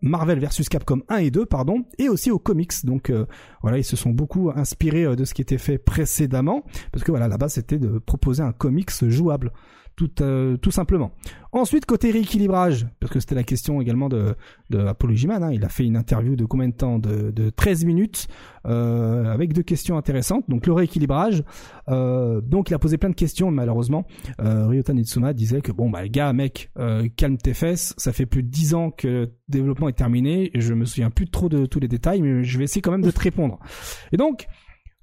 Marvel 0.00 0.38
versus 0.38 0.68
Capcom 0.68 1.02
1 1.08 1.16
et 1.18 1.30
2 1.30 1.44
pardon 1.44 1.84
et 1.98 2.08
aussi 2.08 2.30
aux 2.30 2.38
comics. 2.38 2.72
Donc 2.84 3.10
euh, 3.10 3.26
voilà 3.62 3.78
ils 3.78 3.84
se 3.84 3.96
sont 3.96 4.10
beaucoup 4.10 4.50
inspirés 4.54 5.16
de 5.16 5.24
ce 5.24 5.34
qui 5.34 5.42
était 5.42 5.58
fait 5.58 5.78
précédemment 5.78 6.64
parce 6.92 7.04
que 7.04 7.10
voilà 7.10 7.28
la 7.28 7.36
base 7.36 7.54
c'était 7.54 7.78
de 7.78 7.98
proposer 7.98 8.42
un 8.42 8.52
comics 8.52 8.90
jouable 9.08 9.52
tout, 9.98 10.22
euh, 10.22 10.56
tout 10.56 10.70
simplement. 10.70 11.10
Ensuite, 11.50 11.84
côté 11.84 12.12
rééquilibrage, 12.12 12.86
parce 13.00 13.12
que 13.12 13.18
c'était 13.18 13.34
la 13.34 13.42
question 13.42 13.80
également 13.80 14.08
de, 14.08 14.36
de 14.70 14.78
Apollo 14.78 15.14
hein, 15.28 15.50
il 15.52 15.64
a 15.64 15.68
fait 15.68 15.84
une 15.84 15.96
interview 15.96 16.36
de 16.36 16.44
combien 16.44 16.68
de 16.68 16.74
temps 16.74 17.00
de, 17.00 17.32
de 17.32 17.50
13 17.50 17.84
minutes, 17.84 18.28
euh, 18.66 19.24
avec 19.24 19.52
deux 19.52 19.64
questions 19.64 19.98
intéressantes. 19.98 20.44
Donc 20.48 20.68
le 20.68 20.72
rééquilibrage, 20.72 21.42
euh, 21.88 22.40
donc 22.40 22.70
il 22.70 22.74
a 22.74 22.78
posé 22.78 22.96
plein 22.96 23.10
de 23.10 23.16
questions, 23.16 23.50
malheureusement. 23.50 24.06
Euh, 24.40 24.68
Ryota 24.68 24.92
Nitsuma 24.92 25.32
disait 25.32 25.62
que 25.62 25.72
bon 25.72 25.90
bah 25.90 26.06
gars, 26.06 26.32
mec, 26.32 26.70
euh, 26.78 27.08
calme 27.16 27.36
tes 27.36 27.54
fesses, 27.54 27.92
ça 27.96 28.12
fait 28.12 28.26
plus 28.26 28.44
de 28.44 28.48
10 28.48 28.74
ans 28.74 28.90
que 28.92 29.08
le 29.08 29.32
développement 29.48 29.88
est 29.88 29.98
terminé, 29.98 30.56
et 30.56 30.60
je 30.60 30.74
me 30.74 30.84
souviens 30.84 31.10
plus 31.10 31.28
trop 31.28 31.48
de 31.48 31.66
tous 31.66 31.80
les 31.80 31.88
détails, 31.88 32.22
mais 32.22 32.44
je 32.44 32.56
vais 32.56 32.64
essayer 32.64 32.82
quand 32.82 32.92
même 32.92 33.02
de 33.02 33.10
te 33.10 33.20
répondre. 33.20 33.58
Et 34.12 34.16
donc, 34.16 34.46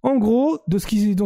en 0.06 0.18
gros, 0.18 0.60
de 0.68 0.78
ce, 0.78 0.86
qui, 0.86 1.16
de, 1.16 1.26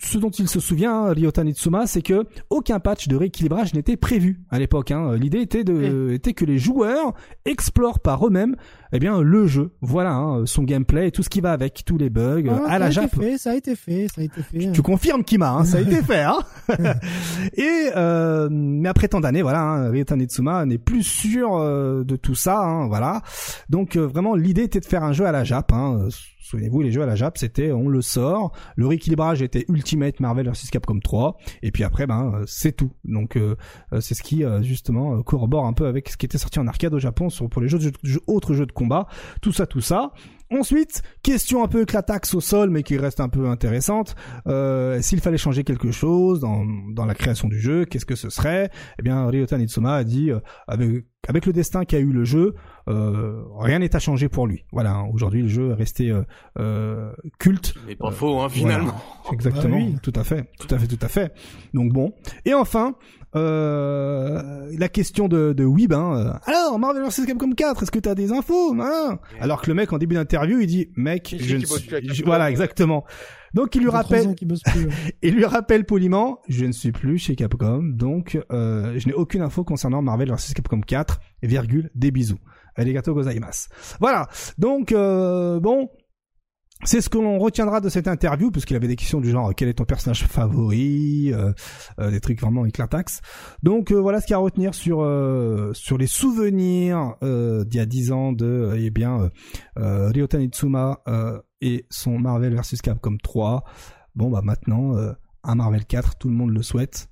ce 0.00 0.18
dont 0.18 0.30
il 0.30 0.48
se 0.48 0.60
souvient, 0.60 1.12
Ryota 1.12 1.42
Nitsuma, 1.42 1.88
c'est 1.88 2.02
que 2.02 2.24
aucun 2.50 2.78
patch 2.78 3.08
de 3.08 3.16
rééquilibrage 3.16 3.74
n'était 3.74 3.96
prévu 3.96 4.42
à 4.48 4.60
l'époque. 4.60 4.92
Hein. 4.92 5.16
L'idée 5.16 5.40
était, 5.40 5.64
de, 5.64 6.12
était 6.12 6.32
que 6.32 6.44
les 6.44 6.56
joueurs 6.56 7.14
explorent 7.44 7.98
par 7.98 8.24
eux-mêmes 8.24 8.54
eh 8.92 8.98
bien 8.98 9.20
le 9.20 9.46
jeu, 9.46 9.72
voilà, 9.80 10.12
hein, 10.14 10.46
son 10.46 10.62
gameplay 10.62 11.08
et 11.08 11.10
tout 11.10 11.22
ce 11.22 11.28
qui 11.28 11.40
va 11.40 11.52
avec, 11.52 11.82
tous 11.84 11.98
les 11.98 12.10
bugs, 12.10 12.44
ah, 12.48 12.70
à 12.70 12.78
la 12.78 12.90
Jap. 12.90 13.10
Ça 13.38 13.50
a 13.50 13.54
été 13.54 13.74
fait, 13.74 14.06
ça 14.08 14.20
a 14.20 14.24
été 14.24 14.42
fait. 14.42 14.70
Tu, 14.72 14.82
confirmes 14.82 15.24
Kima, 15.24 15.50
hein, 15.50 15.64
ça 15.64 15.78
a 15.78 15.80
été 15.80 16.02
fait. 16.02 16.22
Hein 16.22 16.38
et 17.56 17.90
euh, 17.96 18.48
mais 18.50 18.88
après 18.88 19.08
tant 19.08 19.20
d'années, 19.20 19.42
voilà, 19.42 19.60
hein, 19.60 19.90
Ryota 19.90 20.16
Nitsuma 20.16 20.64
n'est 20.64 20.78
plus 20.78 21.02
sûr 21.02 21.56
euh, 21.56 22.04
de 22.04 22.16
tout 22.16 22.34
ça, 22.34 22.60
hein, 22.60 22.86
voilà. 22.86 23.22
Donc 23.68 23.96
euh, 23.96 24.06
vraiment 24.06 24.34
l'idée 24.34 24.62
était 24.62 24.80
de 24.80 24.86
faire 24.86 25.02
un 25.02 25.12
jeu 25.12 25.26
à 25.26 25.32
la 25.32 25.44
Jap. 25.44 25.72
Hein, 25.72 26.08
Souvenez-vous, 26.46 26.80
les 26.80 26.92
jeux 26.92 27.02
à 27.02 27.06
la 27.06 27.16
Jap, 27.16 27.38
c'était 27.38 27.72
on 27.72 27.88
le 27.88 28.00
sort, 28.00 28.52
le 28.76 28.86
rééquilibrage 28.86 29.42
était 29.42 29.64
Ultimate 29.68 30.20
Marvel 30.20 30.48
vs 30.48 30.70
Capcom 30.70 31.00
3, 31.00 31.36
et 31.64 31.72
puis 31.72 31.82
après, 31.82 32.06
ben 32.06 32.30
euh, 32.32 32.44
c'est 32.46 32.70
tout. 32.70 32.92
Donc 33.04 33.36
euh, 33.36 33.56
euh, 33.92 34.00
c'est 34.00 34.14
ce 34.14 34.22
qui 34.22 34.44
justement 34.60 35.24
corrobore 35.24 35.66
un 35.66 35.72
peu 35.72 35.86
avec 35.86 36.08
ce 36.08 36.16
qui 36.16 36.24
était 36.24 36.38
sorti 36.38 36.60
en 36.60 36.68
arcade 36.68 36.94
au 36.94 37.00
Japon 37.00 37.26
pour 37.50 37.60
les 37.60 37.74
autres 37.74 38.54
jeux 38.54 38.66
de 38.66 38.72
combat, 38.72 39.08
tout 39.42 39.50
ça, 39.50 39.66
tout 39.66 39.80
ça. 39.80 40.12
Ensuite, 40.50 41.02
question 41.22 41.64
un 41.64 41.68
peu 41.68 41.82
éclataxe 41.82 42.34
au 42.34 42.40
sol, 42.40 42.70
mais 42.70 42.82
qui 42.82 42.96
reste 42.96 43.20
un 43.20 43.28
peu 43.28 43.48
intéressante. 43.48 44.14
Euh, 44.46 45.00
S'il 45.02 45.20
fallait 45.20 45.38
changer 45.38 45.64
quelque 45.64 45.90
chose 45.90 46.40
dans, 46.40 46.64
dans 46.92 47.04
la 47.04 47.14
création 47.14 47.48
du 47.48 47.58
jeu, 47.58 47.84
qu'est-ce 47.84 48.06
que 48.06 48.14
ce 48.14 48.30
serait? 48.30 48.70
Eh 48.98 49.02
bien, 49.02 49.26
Ryota 49.26 49.58
Nitsuma 49.58 49.96
a 49.96 50.04
dit, 50.04 50.30
euh, 50.30 50.38
avec, 50.68 51.04
avec 51.28 51.46
le 51.46 51.52
destin 51.52 51.84
qu'a 51.84 51.98
eu 51.98 52.12
le 52.12 52.24
jeu, 52.24 52.54
euh, 52.88 53.42
rien 53.58 53.80
n'est 53.80 53.96
à 53.96 53.98
changer 53.98 54.28
pour 54.28 54.46
lui. 54.46 54.64
Voilà, 54.72 54.94
hein, 54.94 55.08
aujourd'hui 55.12 55.42
le 55.42 55.48
jeu 55.48 55.70
est 55.70 55.74
resté 55.74 56.10
euh, 56.10 56.22
euh 56.58 57.12
culte. 57.38 57.74
Mais 57.86 57.96
pas 57.96 58.12
faux, 58.12 58.40
hein, 58.40 58.48
finalement. 58.48 58.94
Exactement, 59.32 59.78
ah 59.80 59.98
tout 60.02 60.12
à 60.14 60.22
fait, 60.22 60.48
tout 60.60 60.72
à 60.72 60.78
fait, 60.78 60.86
tout 60.86 60.98
à 61.00 61.08
fait. 61.08 61.32
Donc 61.74 61.92
bon. 61.92 62.12
Et 62.44 62.54
enfin, 62.54 62.94
euh, 63.36 64.70
la 64.78 64.88
question 64.88 65.28
de, 65.28 65.52
de 65.52 65.64
Weeb, 65.64 65.92
hein, 65.92 66.38
alors 66.46 66.78
Marvel 66.78 67.02
vs 67.04 67.26
Capcom 67.26 67.50
4, 67.50 67.82
est-ce 67.82 67.90
que 67.90 67.98
t'as 67.98 68.14
des 68.14 68.32
infos 68.32 68.74
hein 68.80 69.18
Alors 69.40 69.62
que 69.62 69.68
le 69.68 69.74
mec 69.74 69.92
en 69.92 69.98
début 69.98 70.14
d'interview, 70.14 70.60
il 70.60 70.66
dit, 70.66 70.90
mec, 70.96 71.34
je, 71.38 71.56
ne 71.56 71.64
suis... 71.64 72.22
voilà 72.24 72.50
exactement. 72.50 73.04
Donc 73.54 73.74
il 73.74 73.82
lui 73.82 73.90
rappelle, 73.90 74.34
il 75.22 75.34
lui 75.34 75.44
rappelle 75.44 75.84
poliment, 75.84 76.40
je 76.48 76.64
ne 76.64 76.72
suis 76.72 76.92
plus 76.92 77.18
chez 77.18 77.36
Capcom, 77.36 77.82
donc 77.82 78.38
euh, 78.52 78.98
je 78.98 79.06
n'ai 79.06 79.14
aucune 79.14 79.42
info 79.42 79.64
concernant 79.64 80.02
Marvel 80.02 80.30
vs 80.30 80.54
Capcom 80.54 80.80
4, 80.80 81.20
virgule, 81.42 81.90
des 81.94 82.10
bisous. 82.10 82.38
Arigato 82.76 83.14
gozaimasu. 83.14 83.68
Voilà. 84.00 84.28
Donc 84.58 84.92
euh, 84.92 85.60
bon, 85.60 85.88
c'est 86.86 87.00
ce 87.00 87.08
que 87.08 87.18
l'on 87.18 87.38
retiendra 87.38 87.80
de 87.80 87.88
cette 87.88 88.06
interview, 88.06 88.52
puisqu'il 88.52 88.76
avait 88.76 88.86
des 88.86 88.96
questions 88.96 89.20
du 89.20 89.30
genre 89.30 89.52
quel 89.54 89.68
est 89.68 89.74
ton 89.74 89.84
personnage 89.84 90.24
favori, 90.26 91.32
euh, 91.32 91.52
euh, 91.98 92.10
des 92.10 92.20
trucs 92.20 92.40
vraiment 92.40 92.64
éclatax. 92.64 93.20
Donc 93.62 93.90
euh, 93.90 93.96
voilà 93.96 94.20
ce 94.20 94.26
qu'il 94.26 94.32
y 94.32 94.34
a 94.34 94.38
à 94.38 94.40
retenir 94.40 94.74
sur 94.74 94.96
sur 95.74 95.98
les 95.98 96.06
souvenirs 96.06 97.16
d'il 97.22 97.74
y 97.74 97.80
a 97.80 97.86
10 97.86 98.12
ans 98.12 98.32
de 98.32 98.74
eh 98.76 98.90
bien 98.90 99.30
Ryota 99.76 100.38
Nitsuma 100.38 101.00
et 101.60 101.86
son 101.90 102.18
Marvel 102.18 102.54
vs 102.54 102.80
Capcom 102.82 103.16
3. 103.20 103.64
Bon 104.14 104.30
bah 104.30 104.40
maintenant 104.42 104.94
un 105.42 105.54
Marvel 105.54 105.84
4, 105.84 106.16
tout 106.18 106.28
le 106.28 106.34
monde 106.34 106.50
le 106.50 106.62
souhaite. 106.62 107.08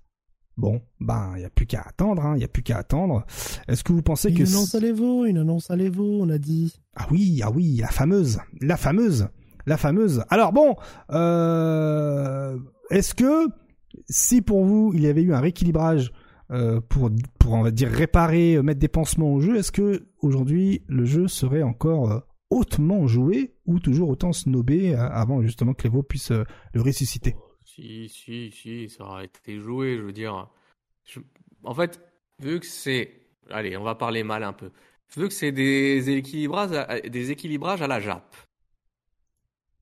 Bon, 0.56 0.80
ben, 1.00 1.32
il 1.34 1.40
n'y 1.40 1.44
a 1.44 1.50
plus 1.50 1.66
qu'à 1.66 1.80
attendre, 1.80 2.24
hein, 2.24 2.34
il 2.36 2.38
n'y 2.38 2.44
a 2.44 2.48
plus 2.48 2.62
qu'à 2.62 2.78
attendre. 2.78 3.26
Est-ce 3.66 3.82
que 3.82 3.92
vous 3.92 4.02
pensez 4.02 4.32
que... 4.32 4.42
Une 4.42 4.46
annonce 4.46 4.74
à 4.76 4.78
l'Evo, 4.78 5.24
une 5.24 5.38
annonce 5.38 5.68
à 5.68 5.74
l'Evo, 5.74 6.20
on 6.20 6.30
a 6.30 6.38
dit. 6.38 6.80
Ah 6.94 7.08
oui, 7.10 7.40
ah 7.42 7.50
oui, 7.50 7.78
la 7.80 7.88
fameuse, 7.88 8.38
la 8.60 8.76
fameuse 8.76 9.26
la 9.66 9.76
fameuse. 9.76 10.24
Alors 10.28 10.52
bon, 10.52 10.76
euh, 11.10 12.58
est-ce 12.90 13.14
que 13.14 13.48
si 14.08 14.42
pour 14.42 14.64
vous 14.64 14.92
il 14.94 15.02
y 15.02 15.06
avait 15.06 15.22
eu 15.22 15.32
un 15.32 15.40
rééquilibrage 15.40 16.12
euh, 16.50 16.80
pour 16.80 17.10
pour 17.38 17.52
on 17.52 17.62
va 17.62 17.70
dire 17.70 17.88
réparer, 17.88 18.54
euh, 18.54 18.62
mettre 18.62 18.80
des 18.80 18.88
pansements 18.88 19.32
au 19.32 19.40
jeu, 19.40 19.56
est-ce 19.56 19.72
que 19.72 20.06
aujourd'hui 20.20 20.82
le 20.88 21.04
jeu 21.04 21.28
serait 21.28 21.62
encore 21.62 22.22
hautement 22.50 23.06
joué 23.06 23.54
ou 23.66 23.80
toujours 23.80 24.10
autant 24.10 24.32
snobé 24.32 24.94
avant 24.94 25.42
justement 25.42 25.74
que 25.74 25.84
l'Evo 25.84 26.02
puisse 26.02 26.30
le 26.30 26.80
ressusciter? 26.80 27.36
Si 27.64 28.08
si 28.08 28.50
si, 28.52 28.88
ça 28.88 29.04
aurait 29.04 29.24
été 29.24 29.58
joué, 29.58 29.96
je 29.96 30.02
veux 30.02 30.12
dire. 30.12 30.48
En 31.64 31.74
fait, 31.74 32.00
vu 32.38 32.60
que 32.60 32.66
c'est, 32.66 33.10
allez, 33.50 33.76
on 33.76 33.82
va 33.82 33.94
parler 33.94 34.22
mal 34.22 34.42
un 34.44 34.52
peu. 34.52 34.70
Vu 35.16 35.28
que 35.28 35.34
c'est 35.34 35.52
des 35.52 36.10
équilibrages, 36.10 37.02
des 37.08 37.30
équilibrages 37.30 37.82
à 37.82 37.86
la 37.86 38.00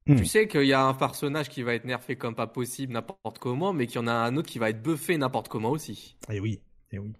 Jap. 0.07 0.17
Tu 0.17 0.23
hmm. 0.23 0.27
sais 0.27 0.49
qu'il 0.49 0.65
y 0.65 0.73
a 0.73 0.85
un 0.85 0.95
personnage 0.95 1.49
qui 1.49 1.63
va 1.63 1.75
être 1.75 1.85
nerfé 1.85 2.17
comme 2.17 2.35
pas 2.35 2.47
possible 2.47 2.93
n'importe 2.93 3.39
comment, 3.39 3.73
mais 3.73 3.87
qu'il 3.87 3.97
y 3.97 3.99
en 3.99 4.07
a 4.07 4.13
un 4.13 4.37
autre 4.37 4.49
qui 4.49 4.59
va 4.59 4.71
être 4.71 4.83
buffé 4.83 5.17
n'importe 5.17 5.49
comment 5.49 5.71
aussi. 5.71 6.17
Et 6.29 6.37
eh 6.37 6.41
oui, 6.41 6.61
et 6.91 6.97
eh 6.97 6.99
oui. 6.99 7.13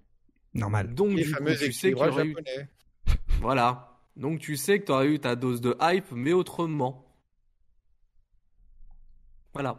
Normal. 0.55 0.95
Donc, 0.95 1.15
du 1.15 1.35
coup, 1.35 1.45
tu 1.45 1.73
sais 1.73 1.93
qu'il 1.93 2.13
y 2.13 2.29
eu... 2.29 2.37
Voilà. 3.41 3.99
Donc, 4.17 4.41
tu 4.41 4.57
sais 4.57 4.81
que 4.81 4.87
tu 4.87 4.93
aurais 4.93 5.09
eu 5.09 5.19
ta 5.19 5.37
dose 5.37 5.61
de 5.61 5.77
hype, 5.81 6.11
mais 6.13 6.33
autrement. 6.33 7.07
Voilà. 9.55 9.79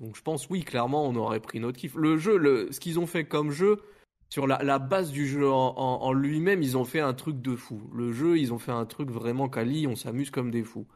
Donc, 0.00 0.16
je 0.16 0.22
pense, 0.22 0.48
oui, 0.50 0.64
clairement, 0.64 1.06
on 1.06 1.14
aurait 1.14 1.40
pris 1.40 1.60
notre 1.60 1.78
kiff. 1.78 1.94
Le 1.94 2.16
jeu, 2.16 2.36
le... 2.36 2.72
ce 2.72 2.80
qu'ils 2.80 2.98
ont 2.98 3.06
fait 3.06 3.24
comme 3.24 3.50
jeu, 3.50 3.80
sur 4.28 4.46
la, 4.46 4.78
base 4.78 5.12
du 5.12 5.26
jeu 5.26 5.48
en, 5.48 6.12
lui-même, 6.12 6.62
ils 6.62 6.76
ont 6.76 6.84
fait 6.84 7.00
un 7.00 7.14
truc 7.14 7.40
de 7.40 7.54
fou. 7.54 7.88
Le 7.94 8.12
jeu, 8.12 8.38
ils 8.38 8.52
ont 8.52 8.58
fait 8.58 8.72
un 8.72 8.84
truc 8.84 9.10
vraiment 9.10 9.48
quali, 9.48 9.86
on 9.86 9.94
s'amuse 9.94 10.30
comme 10.30 10.50
des 10.50 10.64
fous. 10.64 10.86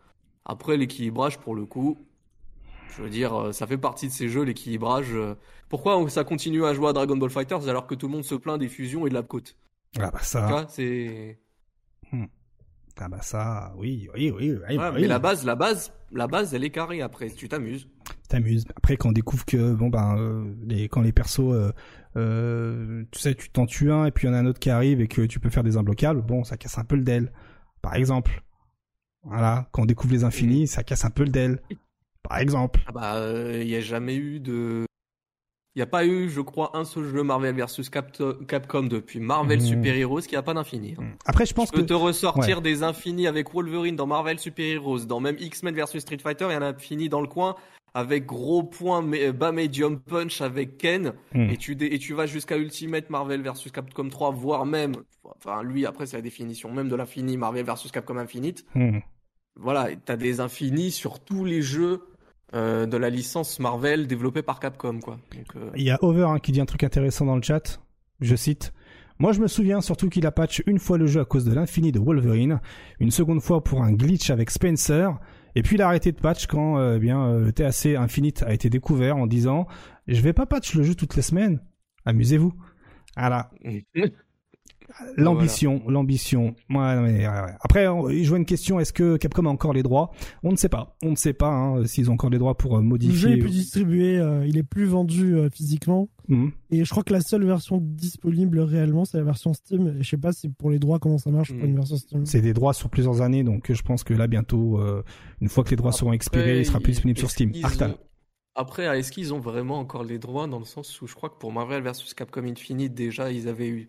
Après, 0.44 0.76
l'équilibrage, 0.76 1.38
pour 1.38 1.54
le 1.54 1.66
coup, 1.66 1.98
je 2.96 3.02
veux 3.02 3.10
dire, 3.10 3.34
euh, 3.34 3.52
ça 3.52 3.66
fait 3.66 3.78
partie 3.78 4.08
de 4.08 4.12
ces 4.12 4.28
jeux, 4.28 4.42
l'équilibrage. 4.42 5.12
Euh. 5.12 5.34
Pourquoi 5.68 6.08
ça 6.10 6.24
continue 6.24 6.64
à 6.64 6.74
jouer 6.74 6.88
à 6.88 6.92
Dragon 6.92 7.16
Ball 7.16 7.30
Fighters 7.30 7.68
alors 7.68 7.86
que 7.86 7.94
tout 7.94 8.06
le 8.06 8.12
monde 8.12 8.24
se 8.24 8.34
plaint 8.34 8.58
des 8.58 8.68
fusions 8.68 9.06
et 9.06 9.10
de 9.10 9.14
la 9.14 9.22
côte 9.22 9.56
Ah 9.98 10.10
bah 10.10 10.18
ça. 10.22 10.66
c'est. 10.68 11.38
Hmm. 12.12 12.24
Ah 13.02 13.08
bah 13.08 13.22
ça, 13.22 13.72
oui, 13.76 14.08
oui, 14.14 14.30
oui. 14.36 14.58
oui, 14.68 14.78
Mais 14.94 15.06
la 15.06 15.18
base, 15.18 15.46
la 15.46 15.54
base, 15.54 15.92
la 16.12 16.26
base, 16.26 16.52
elle 16.52 16.64
est 16.64 16.70
carrée. 16.70 17.00
Après, 17.00 17.30
tu 17.30 17.48
t'amuses. 17.48 17.88
T'amuses. 18.28 18.66
Après, 18.76 18.96
quand 18.98 19.08
on 19.08 19.12
découvre 19.12 19.46
que 19.46 19.72
bon 19.72 19.88
ben, 19.88 20.18
euh, 20.18 20.54
les, 20.66 20.88
quand 20.88 21.00
les 21.00 21.12
persos, 21.12 21.72
tu 22.14 23.18
sais, 23.18 23.34
tu 23.34 23.48
t'en 23.50 23.64
tues 23.64 23.90
un 23.90 24.04
et 24.04 24.10
puis 24.10 24.26
il 24.26 24.30
y 24.30 24.34
en 24.34 24.36
a 24.36 24.40
un 24.40 24.46
autre 24.46 24.58
qui 24.58 24.68
arrive 24.68 25.00
et 25.00 25.08
que 25.08 25.22
tu 25.22 25.40
peux 25.40 25.48
faire 25.48 25.62
des 25.62 25.76
imbloquables, 25.78 26.20
bon, 26.20 26.44
ça 26.44 26.58
casse 26.58 26.76
un 26.76 26.84
peu 26.84 26.96
le 26.96 27.02
DEL, 27.02 27.32
par 27.80 27.94
exemple. 27.94 28.42
Voilà, 29.24 29.68
quand 29.72 29.82
on 29.82 29.86
découvre 29.86 30.12
les 30.12 30.24
infinis, 30.24 30.66
ça 30.66 30.82
casse 30.82 31.04
un 31.04 31.10
peu 31.10 31.24
le 31.24 31.30
DEL. 31.30 31.60
Par 32.28 32.38
exemple. 32.38 32.80
Ah 32.86 32.92
bah, 32.92 33.12
il 33.16 33.18
euh, 33.18 33.64
n'y 33.64 33.74
a 33.74 33.80
jamais 33.80 34.14
eu 34.14 34.40
de. 34.40 34.84
Il 35.76 35.78
n'y 35.78 35.82
a 35.82 35.86
pas 35.86 36.04
eu, 36.04 36.28
je 36.28 36.40
crois, 36.40 36.76
un 36.76 36.84
seul 36.84 37.04
jeu 37.04 37.22
Marvel 37.22 37.54
versus 37.54 37.88
Capcom 37.90 38.82
depuis 38.82 39.20
Marvel 39.20 39.60
mmh. 39.60 39.66
Super 39.66 39.96
Heroes 39.96 40.22
qui 40.22 40.34
a 40.34 40.42
pas 40.42 40.52
d'infini. 40.52 40.96
Hein. 40.98 41.02
Mmh. 41.02 41.16
Après, 41.26 41.46
je 41.46 41.54
pense 41.54 41.70
que. 41.70 41.80
te 41.80 41.92
ressortir 41.92 42.60
des 42.60 42.82
infinis 42.82 43.28
avec 43.28 43.52
Wolverine 43.54 43.94
dans 43.94 44.06
Marvel 44.06 44.38
Super 44.40 44.66
Heroes, 44.66 45.06
dans 45.06 45.20
même 45.20 45.36
X-Men 45.38 45.74
versus 45.74 46.02
Street 46.02 46.18
Fighter, 46.18 46.46
il 46.50 46.54
y 46.54 46.56
en 46.56 46.62
a 46.62 46.66
un 46.66 46.74
infini 46.74 47.08
dans 47.08 47.20
le 47.20 47.28
coin 47.28 47.54
avec 47.94 48.26
gros 48.26 48.62
point 48.62 49.02
bas 49.32 49.52
medium 49.52 50.00
punch 50.00 50.40
avec 50.40 50.78
Ken 50.78 51.12
mmh. 51.34 51.50
et 51.50 51.56
tu 51.56 51.76
et 51.80 51.98
tu 51.98 52.14
vas 52.14 52.26
jusqu'à 52.26 52.56
Ultimate 52.56 53.10
Marvel 53.10 53.42
versus 53.42 53.72
Capcom 53.72 54.08
3 54.08 54.30
voire 54.30 54.66
même 54.66 54.94
enfin 55.24 55.62
lui 55.62 55.86
après 55.86 56.06
c'est 56.06 56.16
la 56.16 56.22
définition 56.22 56.72
même 56.72 56.88
de 56.88 56.96
l'infini 56.96 57.36
Marvel 57.36 57.64
versus 57.64 57.90
Capcom 57.90 58.16
Infinite 58.16 58.64
voilà, 59.56 59.88
tu 59.94 60.12
as 60.12 60.16
des 60.16 60.40
infinis 60.40 60.90
sur 60.90 61.20
tous 61.20 61.44
les 61.44 61.62
jeux 61.62 62.02
euh, 62.54 62.86
de 62.86 62.96
la 62.96 63.10
licence 63.10 63.60
Marvel 63.60 64.06
développée 64.06 64.42
par 64.42 64.60
Capcom, 64.60 65.00
quoi. 65.00 65.18
Euh, 65.56 65.70
Il 65.76 65.82
y 65.82 65.90
a 65.90 66.02
Over 66.02 66.24
hein, 66.24 66.38
qui 66.38 66.52
dit 66.52 66.60
un 66.60 66.66
truc 66.66 66.82
intéressant 66.82 67.26
dans 67.26 67.36
le 67.36 67.42
chat. 67.42 67.80
Je 68.20 68.36
cite. 68.36 68.72
Moi, 69.18 69.32
je 69.32 69.40
me 69.40 69.48
souviens 69.48 69.82
surtout 69.82 70.08
qu'il 70.08 70.26
a 70.26 70.32
patch 70.32 70.62
une 70.66 70.78
fois 70.78 70.96
le 70.96 71.06
jeu 71.06 71.20
à 71.20 71.24
cause 71.26 71.44
de 71.44 71.52
l'infini 71.52 71.92
de 71.92 71.98
Wolverine, 71.98 72.60
une 73.00 73.10
seconde 73.10 73.40
fois 73.40 73.62
pour 73.62 73.82
un 73.82 73.92
glitch 73.92 74.30
avec 74.30 74.50
Spencer, 74.50 75.18
et 75.54 75.62
puis 75.62 75.76
il 75.76 75.82
a 75.82 75.86
arrêté 75.86 76.12
de 76.12 76.20
patch 76.20 76.46
quand 76.46 76.78
euh, 76.78 76.96
eh 76.96 76.98
bien 76.98 77.38
le 77.38 77.52
TAC 77.52 77.86
Infinite 77.96 78.42
a 78.42 78.52
été 78.52 78.70
découvert 78.70 79.16
en 79.16 79.26
disant 79.26 79.66
je 80.06 80.20
vais 80.20 80.32
pas 80.32 80.46
patch 80.46 80.74
le 80.74 80.82
jeu 80.82 80.94
toutes 80.94 81.16
les 81.16 81.22
semaines, 81.22 81.60
amusez-vous. 82.04 82.52
Voilà. 83.16 83.50
L'ambition, 85.16 85.82
l'ambition. 85.88 86.54
Ouais, 86.70 87.26
Après, 87.60 87.84
je 87.84 88.28
vois 88.28 88.38
une 88.38 88.44
question 88.44 88.80
est-ce 88.80 88.92
que 88.92 89.16
Capcom 89.16 89.46
a 89.46 89.48
encore 89.48 89.72
les 89.72 89.82
droits? 89.82 90.10
On 90.42 90.50
ne 90.50 90.56
sait 90.56 90.68
pas. 90.68 90.96
On 91.02 91.10
ne 91.10 91.16
sait 91.16 91.32
pas 91.32 91.50
hein, 91.50 91.84
s'ils 91.86 92.10
ont 92.10 92.14
encore 92.14 92.30
les 92.30 92.38
droits 92.38 92.56
pour 92.56 92.76
euh, 92.76 92.82
modifier. 92.82 93.12
Le 93.12 93.18
jeu 93.18 93.30
est 93.32 93.40
plus 93.40 93.50
distribué, 93.50 94.18
euh, 94.18 94.46
il 94.46 94.58
est 94.58 94.62
plus 94.62 94.86
vendu 94.86 95.34
euh, 95.34 95.48
physiquement. 95.50 96.08
Mhm. 96.28 96.52
Et 96.70 96.84
je 96.84 96.90
crois 96.90 97.02
que 97.02 97.12
la 97.12 97.20
seule 97.20 97.44
version 97.44 97.78
disponible 97.80 98.60
réellement, 98.60 99.04
c'est 99.04 99.18
la 99.18 99.24
version 99.24 99.52
Steam. 99.54 99.96
Et 99.98 100.02
je 100.02 100.08
sais 100.08 100.16
pas 100.16 100.32
si 100.32 100.48
pour 100.48 100.70
les 100.70 100.78
droits 100.78 100.98
comment 100.98 101.18
ça 101.18 101.30
marche 101.30 101.52
pour 101.52 101.64
une 101.64 101.72
mhm. 101.72 101.76
version 101.76 101.96
Steam. 101.96 102.26
C'est 102.26 102.40
des 102.40 102.52
droits 102.52 102.72
sur 102.72 102.88
plusieurs 102.88 103.22
années, 103.22 103.44
donc 103.44 103.72
je 103.72 103.82
pense 103.82 104.04
que 104.04 104.14
là 104.14 104.26
bientôt, 104.26 104.80
une 105.40 105.48
fois 105.48 105.64
que 105.64 105.70
les 105.70 105.76
droits 105.76 105.92
seront 105.92 106.12
expirés, 106.12 106.60
il 106.60 106.66
sera 106.66 106.80
plus 106.80 106.92
disponible 106.92 107.18
sur 107.18 107.30
Steam. 107.30 107.52
Après, 108.56 108.98
est-ce 108.98 109.12
qu'ils 109.12 109.32
ont 109.32 109.38
vraiment 109.38 109.78
encore 109.78 110.04
les 110.04 110.18
droits 110.18 110.46
dans 110.46 110.58
le 110.58 110.64
sens 110.64 111.00
où 111.00 111.06
je 111.06 111.14
crois 111.14 111.30
que 111.30 111.38
pour 111.38 111.52
Marvel 111.52 111.82
vs 111.82 112.14
Capcom 112.16 112.44
Infinite 112.44 112.94
déjà 112.94 113.30
ils 113.30 113.48
avaient 113.48 113.68
eu 113.68 113.88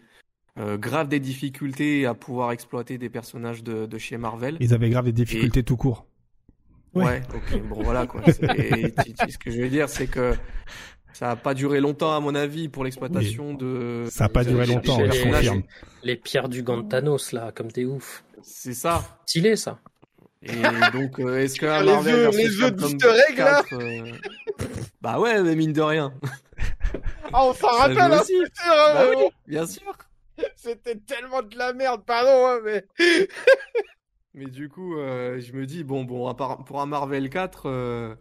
euh, 0.59 0.77
grave 0.77 1.07
des 1.07 1.19
difficultés 1.19 2.05
à 2.05 2.13
pouvoir 2.13 2.51
exploiter 2.51 2.97
des 2.97 3.09
personnages 3.09 3.63
de, 3.63 3.85
de 3.85 3.97
chez 3.97 4.17
Marvel. 4.17 4.57
Ils 4.59 4.73
avaient 4.73 4.89
grave 4.89 5.05
des 5.05 5.11
difficultés 5.11 5.63
tout 5.63 5.77
court. 5.77 6.05
Ouais, 6.93 7.21
ok, 7.33 7.61
bon 7.69 7.83
voilà 7.83 8.05
quoi. 8.05 8.21
ce 8.27 9.37
que 9.37 9.49
je 9.49 9.61
veux 9.61 9.69
dire, 9.69 9.87
c'est 9.87 10.07
que 10.07 10.33
ça 11.13 11.27
n'a 11.27 11.35
pas 11.37 11.53
duré 11.53 11.79
longtemps 11.79 12.13
à 12.13 12.19
mon 12.19 12.35
avis 12.35 12.67
pour 12.67 12.83
l'exploitation 12.83 13.53
de. 13.53 14.05
Ça 14.09 14.25
n'a 14.25 14.29
pas 14.29 14.43
duré 14.43 14.65
longtemps, 14.65 14.97
on 14.99 15.05
les, 15.05 15.21
confirme. 15.21 15.63
Les 16.03 16.17
pierres 16.17 16.49
du 16.49 16.63
gant 16.63 16.81
de 16.81 16.87
Thanos 16.89 17.31
là, 17.31 17.51
comme 17.53 17.71
t'es 17.71 17.85
ouf. 17.85 18.25
C'est 18.41 18.73
ça. 18.73 19.19
Stylé 19.25 19.55
ça. 19.55 19.79
Et 20.43 20.55
donc, 20.91 21.19
euh, 21.19 21.37
est-ce 21.37 21.59
que 21.59 21.65
Marvel 21.85 22.29
les 22.35 22.61
œufs, 22.61 22.73
les 23.29 23.35
là 23.35 23.63
euh, 23.73 24.11
Bah 25.01 25.19
ouais, 25.19 25.41
mais 25.43 25.55
mine 25.55 25.73
de 25.73 25.81
rien. 25.81 26.13
Ah, 27.31 27.45
on 27.45 27.53
s'en 27.53 27.67
rappelle, 27.67 27.99
hein. 27.99 28.21
Bah 28.67 29.05
oui, 29.09 29.23
bien 29.47 29.65
sûr. 29.65 29.95
C'était 30.55 30.97
tellement 30.97 31.41
de 31.41 31.57
la 31.57 31.73
merde, 31.73 32.03
pardon, 32.05 32.47
hein, 32.47 32.59
mais. 32.63 32.85
mais 34.34 34.45
du 34.45 34.69
coup, 34.69 34.97
euh, 34.97 35.39
je 35.39 35.53
me 35.53 35.65
dis, 35.65 35.84
bon, 35.84 36.03
bon, 36.03 36.34
pour 36.34 36.81
un 36.81 36.85
Marvel 36.85 37.30
4, 37.30 37.63
euh, 37.65 38.15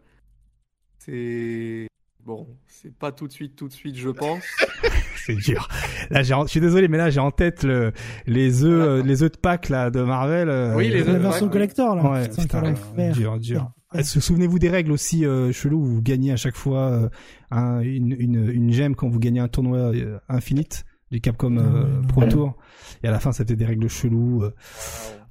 c'est. 0.98 1.86
Bon, 2.24 2.46
c'est 2.66 2.94
pas 2.94 3.12
tout 3.12 3.26
de 3.26 3.32
suite, 3.32 3.56
tout 3.56 3.66
de 3.66 3.72
suite, 3.72 3.96
je 3.96 4.10
pense. 4.10 4.44
c'est 5.16 5.36
dur. 5.36 5.68
Là, 6.10 6.22
je 6.22 6.34
suis 6.48 6.60
désolé, 6.60 6.86
mais 6.86 6.98
là, 6.98 7.08
j'ai 7.08 7.20
en 7.20 7.30
tête 7.30 7.62
le, 7.62 7.92
les 8.26 8.62
œufs, 8.64 8.88
euh, 8.88 9.02
les 9.02 9.22
œufs 9.22 9.32
de 9.32 9.38
Pâques 9.38 9.70
là 9.70 9.90
de 9.90 10.02
Marvel. 10.02 10.74
oui, 10.76 10.90
les 10.90 11.00
œufs 11.00 11.14
la 11.14 11.18
version 11.18 11.48
collector 11.48 11.96
là. 11.96 12.10
Ouais, 12.10 12.28
putain, 12.28 12.74
dur, 13.12 13.38
dur. 13.38 13.70
Souvenez-vous 14.02 14.58
des 14.58 14.68
règles 14.68 14.92
aussi 14.92 15.24
euh, 15.24 15.50
chelou 15.50 15.78
où 15.78 15.84
vous 15.84 16.02
gagnez 16.02 16.30
à 16.30 16.36
chaque 16.36 16.56
fois 16.56 17.10
un, 17.50 17.80
une, 17.80 18.14
une, 18.18 18.50
une 18.50 18.70
gemme 18.70 18.94
quand 18.94 19.08
vous 19.08 19.18
gagnez 19.18 19.40
un 19.40 19.48
tournoi 19.48 19.92
infinite? 20.28 20.84
Du 21.10 21.20
Capcom 21.20 21.56
euh, 21.58 22.02
Pro 22.08 22.24
Tour. 22.26 22.56
Et 23.02 23.08
à 23.08 23.10
la 23.10 23.20
fin, 23.20 23.32
c'était 23.32 23.56
des 23.56 23.64
règles 23.64 23.88
cheloues. 23.88 24.44
Euh. 24.44 24.54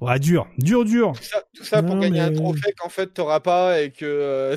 Ouais, 0.00 0.18
dur, 0.18 0.46
dur, 0.58 0.84
dur. 0.84 1.12
Tout 1.54 1.64
ça, 1.64 1.82
pour 1.82 1.98
gagner 1.98 2.20
un 2.20 2.32
trophée 2.32 2.72
qu'en 2.78 2.88
fait 2.88 3.08
t'auras 3.08 3.40
pas 3.40 3.80
et 3.80 3.90
que. 3.90 4.04
Euh, 4.04 4.56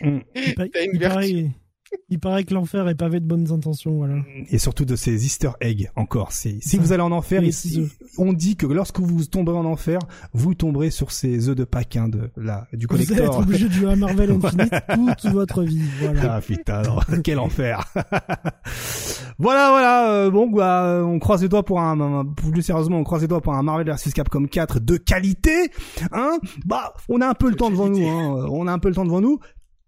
mm. 0.00 0.18
il, 0.34 1.52
Il 2.10 2.18
paraît 2.18 2.44
que 2.44 2.54
l'enfer 2.54 2.88
est 2.88 2.94
pavé 2.94 3.20
de 3.20 3.26
bonnes 3.26 3.52
intentions, 3.52 3.96
voilà. 3.96 4.16
Et 4.50 4.58
surtout 4.58 4.84
de 4.84 4.96
ces 4.96 5.26
Easter 5.26 5.50
eggs 5.60 5.90
encore. 5.96 6.32
Si, 6.32 6.60
vous 6.78 6.92
allez 6.92 7.02
en 7.02 7.12
enfer, 7.12 7.42
ici, 7.42 7.88
on 8.16 8.32
dit 8.32 8.56
que 8.56 8.66
lorsque 8.66 9.00
vous 9.00 9.24
tomberez 9.24 9.56
en 9.56 9.64
enfer, 9.64 9.98
vous 10.32 10.54
tomberez 10.54 10.90
sur 10.90 11.12
ces 11.12 11.48
œufs 11.48 11.56
de 11.56 11.64
Pâques 11.64 11.96
hein, 11.96 12.08
de 12.08 12.30
la 12.36 12.66
du 12.72 12.86
collector. 12.86 13.16
Vous 13.16 13.22
allez 13.22 13.30
être 13.30 13.40
obligé 13.40 13.68
de 13.68 13.72
jouer 13.72 13.92
à 13.92 13.96
Marvel 13.96 14.30
Infinite 14.42 14.74
toute 15.20 15.32
votre 15.32 15.62
vie. 15.62 15.82
Voilà. 16.00 16.36
Ah 16.36 16.40
putain, 16.40 16.82
quel 17.24 17.38
enfer. 17.38 17.84
voilà, 19.38 19.70
voilà. 19.70 20.10
Euh, 20.10 20.30
bon, 20.30 20.48
bah, 20.48 21.02
on 21.04 21.18
croise 21.18 21.42
les 21.42 21.48
doigts 21.48 21.64
pour 21.64 21.80
un, 21.80 22.24
plus 22.24 22.62
sérieusement, 22.62 22.98
on 22.98 23.04
croise 23.04 23.22
les 23.22 23.28
doigts 23.28 23.40
pour 23.40 23.54
un 23.54 23.62
Marvel 23.62 23.86
vs 23.86 24.12
Capcom 24.12 24.46
4 24.46 24.80
de 24.80 24.96
qualité. 24.96 25.70
Hein 26.12 26.38
Bah, 26.64 26.94
on 27.08 27.20
a 27.20 27.28
un 27.28 27.34
peu 27.34 27.50
le 27.50 27.56
temps 27.56 27.70
devant 27.70 27.88
nous. 27.88 28.06
Hein. 28.06 28.46
On 28.50 28.66
a 28.66 28.72
un 28.72 28.78
peu 28.78 28.88
le 28.88 28.94
temps 28.94 29.04
devant 29.04 29.20
nous 29.20 29.38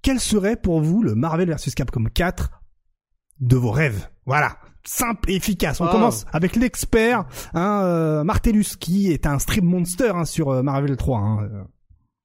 quel 0.03 0.21
serait 0.21 0.57
pour 0.57 0.81
vous 0.81 1.03
le 1.03 1.15
Marvel 1.15 1.51
vs 1.51 1.75
Capcom 1.75 2.05
4 2.05 2.51
de 3.41 3.57
vos 3.57 3.71
rêves? 3.71 4.09
Voilà, 4.27 4.59
simple 4.85 5.31
et 5.31 5.37
efficace. 5.37 5.81
On 5.81 5.89
commence 5.89 6.25
avec 6.33 6.57
l'expert, 6.57 7.27
hein, 7.55 7.83
euh, 7.85 8.25
Martellus, 8.25 8.77
qui 8.79 9.13
est 9.13 9.27
un 9.27 9.39
stream 9.39 9.65
monster 9.65 10.13
hein, 10.15 10.25
sur 10.25 10.51
euh, 10.51 10.63
Marvel 10.63 10.97
3. 10.97 11.19
Hein. 11.19 11.67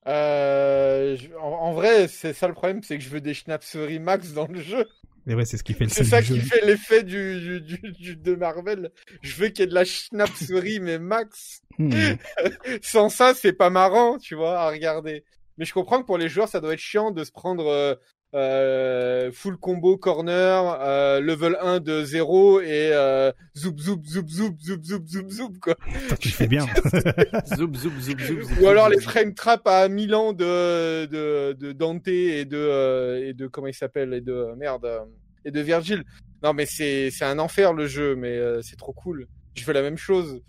Euh, 0.07 1.17
en, 1.41 1.73
vrai, 1.73 2.07
c'est 2.07 2.33
ça 2.33 2.47
le 2.47 2.53
problème, 2.53 2.83
c'est 2.83 2.97
que 2.97 3.03
je 3.03 3.09
veux 3.09 3.21
des 3.21 3.33
schnapseries 3.33 3.99
max 3.99 4.33
dans 4.33 4.47
le 4.47 4.61
jeu. 4.61 4.85
Mais 5.25 5.33
ouais, 5.33 5.45
c'est 5.45 5.57
ce 5.57 5.63
qui 5.63 5.73
fait 5.73 5.85
le 5.85 5.89
C'est 5.89 6.03
ça 6.03 6.21
qui 6.21 6.39
fait 6.39 6.63
l'effet 6.63 7.03
du, 7.03 7.61
du, 7.61 7.79
du, 7.79 8.15
de 8.15 8.35
Marvel. 8.35 8.91
Je 9.21 9.35
veux 9.35 9.47
qu'il 9.47 9.61
y 9.61 9.63
ait 9.63 9.67
de 9.67 9.73
la 9.73 9.85
schnapserie, 9.85 10.79
mais 10.79 10.99
max. 10.99 11.63
Hmm. 11.79 11.91
Sans 12.83 13.09
ça, 13.09 13.33
c'est 13.33 13.53
pas 13.53 13.71
marrant, 13.71 14.19
tu 14.19 14.35
vois, 14.35 14.59
à 14.59 14.69
regarder. 14.69 15.23
Mais 15.57 15.65
je 15.65 15.73
comprends 15.73 16.01
que 16.01 16.05
pour 16.05 16.17
les 16.17 16.29
joueurs, 16.29 16.49
ça 16.49 16.59
doit 16.59 16.73
être 16.73 16.79
chiant 16.79 17.11
de 17.11 17.23
se 17.23 17.31
prendre 17.31 17.67
euh, 17.67 17.95
euh 18.33 19.31
full 19.31 19.57
combo 19.57 19.97
corner, 19.97 20.77
euh, 20.81 21.21
level 21.21 21.57
1 21.61 21.79
de 21.79 22.03
0 22.03 22.59
et 22.61 22.91
euh, 22.91 23.31
zoop 23.55 23.79
zoop 23.79 24.05
zoop 24.05 24.27
zoop 24.27 24.59
zoop 24.59 24.83
zoop 24.83 25.07
zoop 25.07 25.29
zoop 25.29 25.59
quoi. 25.59 25.75
tu 26.19 26.29
fais 26.29 26.47
bien. 26.47 26.65
zoop 27.55 27.75
zoop 27.75 27.93
zoop 27.99 28.19
zoop. 28.19 28.41
Ou 28.61 28.67
alors 28.67 28.89
les 28.89 28.99
frame 28.99 29.33
trap 29.33 29.65
à 29.67 29.87
Milan 29.87 30.33
de 30.33 31.05
de 31.05 31.53
de 31.53 31.71
Dante 31.71 32.07
et 32.09 32.43
de 32.43 32.57
euh, 32.57 33.29
et 33.29 33.33
de 33.33 33.47
comment 33.47 33.67
il 33.67 33.73
s'appelle 33.73 34.13
et 34.13 34.21
de 34.21 34.53
merde 34.57 35.07
et 35.45 35.51
de 35.51 35.61
Virgil. 35.61 36.03
Non 36.43 36.53
mais 36.53 36.65
c'est 36.65 37.11
c'est 37.11 37.25
un 37.25 37.39
enfer 37.39 37.71
le 37.71 37.87
jeu 37.87 38.15
mais 38.17 38.37
c'est 38.61 38.77
trop 38.77 38.93
cool. 38.93 39.27
Je 39.55 39.63
veux 39.63 39.73
la 39.73 39.81
même 39.81 39.97
chose 39.97 40.41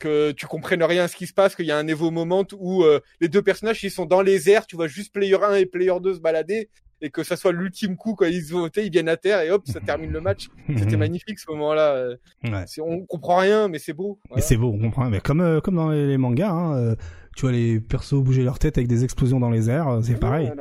que 0.00 0.32
tu 0.32 0.46
comprennes 0.46 0.82
rien 0.82 1.04
à 1.04 1.08
ce 1.08 1.14
qui 1.14 1.28
se 1.28 1.32
passe, 1.32 1.54
qu'il 1.54 1.66
y 1.66 1.70
a 1.70 1.78
un 1.78 1.86
Evo 1.86 2.10
moment 2.10 2.44
où 2.58 2.82
euh, 2.82 2.98
les 3.20 3.28
deux 3.28 3.42
personnages 3.42 3.84
ils 3.84 3.90
sont 3.90 4.06
dans 4.06 4.22
les 4.22 4.50
airs, 4.50 4.66
tu 4.66 4.74
vois 4.74 4.88
juste 4.88 5.12
player 5.12 5.36
1 5.40 5.54
et 5.54 5.66
player 5.66 5.92
2 6.02 6.14
se 6.14 6.20
balader 6.20 6.68
et 7.02 7.10
que 7.10 7.22
ça 7.22 7.36
soit 7.36 7.52
l'ultime 7.52 7.96
coup 7.96 8.14
quand 8.14 8.26
ils 8.26 8.42
se 8.42 8.52
votent, 8.52 8.76
ils 8.76 8.90
viennent 8.90 9.08
à 9.08 9.16
terre 9.16 9.40
et 9.40 9.50
hop, 9.50 9.62
ça 9.66 9.80
termine 9.80 10.10
le 10.10 10.20
match. 10.20 10.48
C'était 10.76 10.96
magnifique 10.96 11.38
ce 11.38 11.50
moment-là. 11.52 12.14
Ouais. 12.44 12.64
On 12.80 13.06
comprend 13.06 13.36
rien, 13.36 13.68
mais 13.68 13.78
c'est 13.78 13.92
beau. 13.92 14.18
Mais 14.34 14.42
c'est 14.42 14.56
beau, 14.56 14.72
on 14.74 14.78
comprend. 14.78 15.08
Mais 15.08 15.20
comme 15.20 15.40
euh, 15.40 15.60
comme 15.60 15.76
dans 15.76 15.90
les, 15.90 16.18
mangas, 16.18 16.50
hein, 16.50 16.76
euh, 16.76 16.96
tu 17.36 17.42
vois 17.42 17.52
les 17.52 17.80
persos 17.80 18.22
bouger 18.22 18.42
leur 18.42 18.58
tête 18.58 18.76
avec 18.76 18.88
des 18.88 19.04
explosions 19.04 19.40
dans 19.40 19.50
les 19.50 19.70
airs, 19.70 20.00
c'est 20.02 20.18
pareil. 20.18 20.52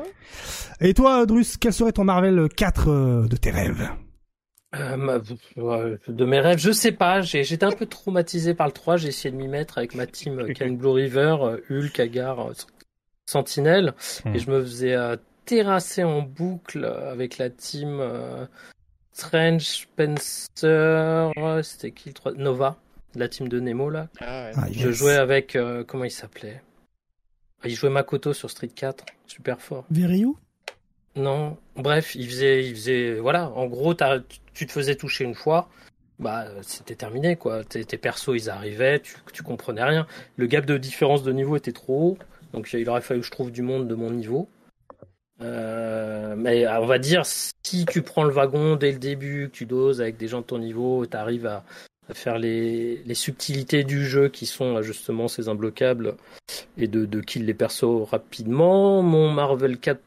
Et 0.79 0.93
toi, 0.93 1.25
Drus, 1.25 1.57
quel 1.57 1.73
serait 1.73 1.91
ton 1.91 2.05
Marvel 2.05 2.47
4 2.55 3.27
de 3.27 3.35
tes 3.35 3.51
rêves? 3.51 3.89
Euh, 4.75 5.95
de 6.07 6.25
mes 6.25 6.39
rêves, 6.39 6.59
je 6.59 6.71
sais 6.71 6.91
pas. 6.91 7.21
J'étais 7.21 7.63
un 7.63 7.71
peu 7.71 7.85
traumatisé 7.85 8.53
par 8.53 8.67
le 8.67 8.73
3. 8.73 8.97
J'ai 8.97 9.07
essayé 9.09 9.31
de 9.31 9.35
m'y 9.35 9.47
mettre 9.47 9.77
avec 9.77 9.95
ma 9.95 10.05
team 10.05 10.53
Ken 10.53 10.77
Blue 10.77 10.89
River, 10.89 11.37
euh, 11.41 11.57
Hulk, 11.69 11.99
Agar, 11.99 12.39
euh, 12.39 12.53
Sentinelle, 13.25 13.93
et 14.25 14.29
hmm. 14.29 14.37
je 14.37 14.51
me 14.51 14.61
faisais 14.61 14.95
terrasser 15.45 16.03
en 16.03 16.21
boucle 16.21 16.85
avec 16.85 17.37
la 17.37 17.49
team 17.49 18.01
Strange, 19.11 19.61
Spencer, 19.61 21.31
c'était 21.63 21.91
qui 21.91 22.09
le 22.09 22.13
3 22.13 22.33
Nova, 22.33 22.77
la 23.15 23.27
team 23.27 23.47
de 23.47 23.59
Nemo 23.59 23.89
là. 23.91 24.07
Ah, 24.19 24.49
ah, 24.55 24.65
je 24.71 24.89
jouais 24.91 25.15
avec 25.15 25.55
comment 25.87 26.05
il 26.05 26.11
s'appelait? 26.11 26.63
Il 27.65 27.75
jouait 27.75 27.91
Makoto 27.91 28.33
sur 28.33 28.49
Street 28.49 28.69
4, 28.69 29.05
super 29.27 29.61
fort. 29.61 29.85
Viryu 29.91 30.33
non, 31.19 31.57
bref, 31.75 32.15
il 32.15 32.27
faisait, 32.27 32.65
il 32.65 32.75
faisait, 32.75 33.19
voilà, 33.19 33.49
en 33.49 33.67
gros, 33.67 33.93
tu 34.53 34.65
te 34.65 34.71
faisais 34.71 34.95
toucher 34.95 35.23
une 35.25 35.35
fois, 35.35 35.69
bah 36.19 36.47
c'était 36.61 36.95
terminé 36.95 37.35
quoi. 37.35 37.63
Tes, 37.63 37.85
persos 37.97 38.35
ils 38.35 38.49
arrivaient, 38.49 39.01
tu, 39.33 39.43
comprenais 39.43 39.83
rien. 39.83 40.07
Le 40.37 40.47
gap 40.47 40.65
de 40.65 40.77
différence 40.77 41.23
de 41.23 41.31
niveau 41.31 41.55
était 41.55 41.71
trop 41.71 42.11
haut, 42.11 42.17
donc 42.53 42.71
il 42.73 42.87
aurait 42.89 43.01
fallu 43.01 43.21
que 43.21 43.25
je 43.25 43.31
trouve 43.31 43.51
du 43.51 43.61
monde 43.61 43.87
de 43.87 43.95
mon 43.95 44.11
niveau. 44.11 44.49
Euh, 45.41 46.35
mais 46.37 46.67
on 46.67 46.85
va 46.85 46.99
dire 46.99 47.25
si 47.25 47.85
tu 47.85 48.01
prends 48.01 48.25
le 48.25 48.31
wagon 48.31 48.75
dès 48.75 48.91
le 48.91 48.99
début, 48.99 49.49
que 49.49 49.55
tu 49.55 49.65
doses 49.65 50.01
avec 50.01 50.17
des 50.17 50.27
gens 50.27 50.41
de 50.41 50.45
ton 50.45 50.59
niveau, 50.59 51.05
tu 51.05 51.15
arrives 51.15 51.47
à, 51.47 51.63
faire 52.13 52.39
les, 52.39 53.01
subtilités 53.13 53.83
du 53.83 54.05
jeu 54.05 54.29
qui 54.29 54.45
sont 54.47 54.81
justement 54.81 55.27
ces 55.27 55.47
imbloquables 55.47 56.15
et 56.77 56.87
de, 56.87 57.05
de 57.05 57.21
kill 57.21 57.45
les 57.45 57.53
persos 57.53 58.09
rapidement. 58.09 59.03
Mon 59.03 59.31
Marvel 59.31 59.77
4 59.77 60.01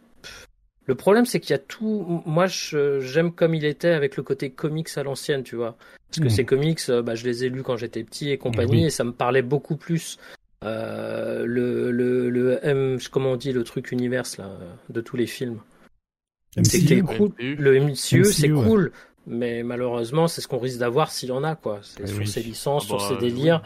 le 0.86 0.94
problème, 0.94 1.26
c'est 1.26 1.38
qu'il 1.38 1.50
y 1.50 1.54
a 1.54 1.58
tout. 1.58 2.22
Moi, 2.26 2.46
j'aime 2.46 3.32
comme 3.32 3.54
il 3.54 3.64
était 3.64 3.90
avec 3.90 4.16
le 4.16 4.22
côté 4.22 4.50
comics 4.50 4.88
à 4.96 5.02
l'ancienne, 5.02 5.42
tu 5.42 5.56
vois. 5.56 5.76
Parce 6.08 6.20
que 6.20 6.26
hmm. 6.26 6.30
ces 6.30 6.44
comics, 6.44 6.80
euh, 6.88 7.02
bah, 7.02 7.14
je 7.14 7.24
les 7.24 7.44
ai 7.44 7.48
lus 7.48 7.62
quand 7.62 7.76
j'étais 7.76 8.02
petit 8.04 8.30
et 8.30 8.38
compagnie, 8.38 8.86
et 8.86 8.90
ça 8.90 9.04
me 9.04 9.12
parlait 9.12 9.42
beaucoup 9.42 9.76
plus. 9.76 10.18
Euh, 10.64 11.44
le, 11.46 11.90
le, 11.90 12.30
le 12.30 12.64
M, 12.64 12.98
comment 13.10 13.32
on 13.32 13.36
dit, 13.36 13.52
le 13.52 13.64
truc 13.64 13.92
univers 13.92 14.24
là, 14.38 14.50
de 14.88 15.00
tous 15.00 15.16
les 15.16 15.26
films. 15.26 15.60
C'était 16.62 17.00
cool. 17.00 17.32
Le 17.38 17.80
MCU, 17.80 18.24
c'est 18.24 18.50
cool, 18.50 18.92
mais 19.26 19.62
malheureusement, 19.62 20.28
c'est 20.28 20.40
ce 20.40 20.48
qu'on 20.48 20.58
risque 20.58 20.78
d'avoir 20.78 21.10
s'il 21.10 21.30
y 21.30 21.32
en 21.32 21.44
a, 21.44 21.56
quoi. 21.56 21.80
C'est 21.82 22.06
sur 22.06 22.28
ces 22.28 22.42
licences, 22.42 22.86
sur 22.86 23.00
ces 23.00 23.14
bah, 23.14 23.20
délires, 23.20 23.62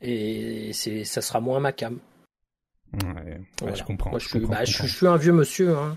et 0.00 0.70
c'est, 0.72 1.04
ça 1.04 1.22
sera 1.22 1.40
moins 1.40 1.60
ma 1.60 1.72
cam. 1.72 1.98
Ouais, 2.92 3.74
je 3.74 3.84
comprends. 3.84 4.10
Moi, 4.10 4.18
je, 4.18 4.28
suis, 4.28 4.40
bah, 4.40 4.64
je, 4.64 4.86
suis 4.86 5.06
un 5.06 5.16
vieux 5.16 5.32
monsieur. 5.32 5.76
Hein. 5.76 5.96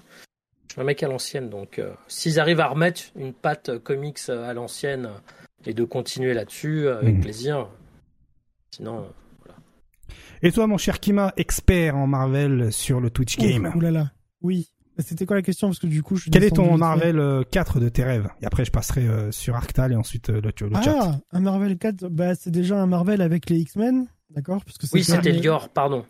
Un 0.78 0.84
mec 0.84 1.02
à 1.02 1.08
l'ancienne, 1.08 1.50
donc 1.50 1.80
euh, 1.80 1.92
s'ils 2.08 2.40
arrivent 2.40 2.60
à 2.60 2.68
remettre 2.68 3.02
une 3.16 3.34
patte 3.34 3.80
comics 3.80 4.30
à 4.30 4.54
l'ancienne 4.54 5.10
et 5.66 5.74
de 5.74 5.84
continuer 5.84 6.36
là-dessus, 6.36 6.88
avec 6.88 7.18
hmm. 7.18 7.22
plaisir. 7.22 7.68
Sinon, 8.70 9.00
euh, 9.00 9.08
voilà. 9.44 9.60
Et 10.44 10.52
toi, 10.52 10.68
mon 10.68 10.78
cher 10.78 11.00
Kima, 11.00 11.34
expert 11.36 11.96
en 11.98 12.06
Marvel 12.06 12.72
sur 12.72 13.02
le 13.02 13.10
Twitch 13.10 13.38
Game. 13.38 13.72
Ouh 13.76 13.80
là 13.80 13.90
là, 13.90 14.12
oui. 14.42 14.70
C'était 15.00 15.28
quoi 15.28 15.36
la 15.36 15.44
question? 15.44 15.68
Parce 15.68 15.80
que 15.80 15.88
du 15.88 16.02
coup, 16.02 16.16
je 16.16 16.30
Quel 16.30 16.44
est 16.44 16.56
ton 16.56 16.76
Marvel 16.76 17.46
4 17.52 17.78
euh, 17.78 17.80
de 17.80 17.90
tes 17.90 18.04
rêves? 18.04 18.30
Et 18.42 18.46
après, 18.46 18.66
je 18.66 18.72
passerai 18.72 19.08
sur 19.32 19.56
Arctal 19.56 19.92
et 19.92 19.96
ensuite 19.96 20.30
le, 20.30 20.42
le 20.42 20.52
ah, 20.74 20.82
chat. 20.82 21.00
Ah, 21.02 21.20
un 21.32 21.40
Marvel 21.40 21.78
4, 21.78 22.08
bah, 22.08 22.36
c'est 22.36 22.50
déjà 22.52 22.80
un 22.80 22.88
Marvel 22.88 23.22
avec 23.22 23.50
les 23.50 23.58
X-Men, 23.58 24.08
d'accord? 24.30 24.64
Parce 24.64 24.78
que 24.78 24.86
Oui, 24.94 25.04
c'était 25.04 25.32
Lior, 25.32 25.70
pardon. 25.70 26.06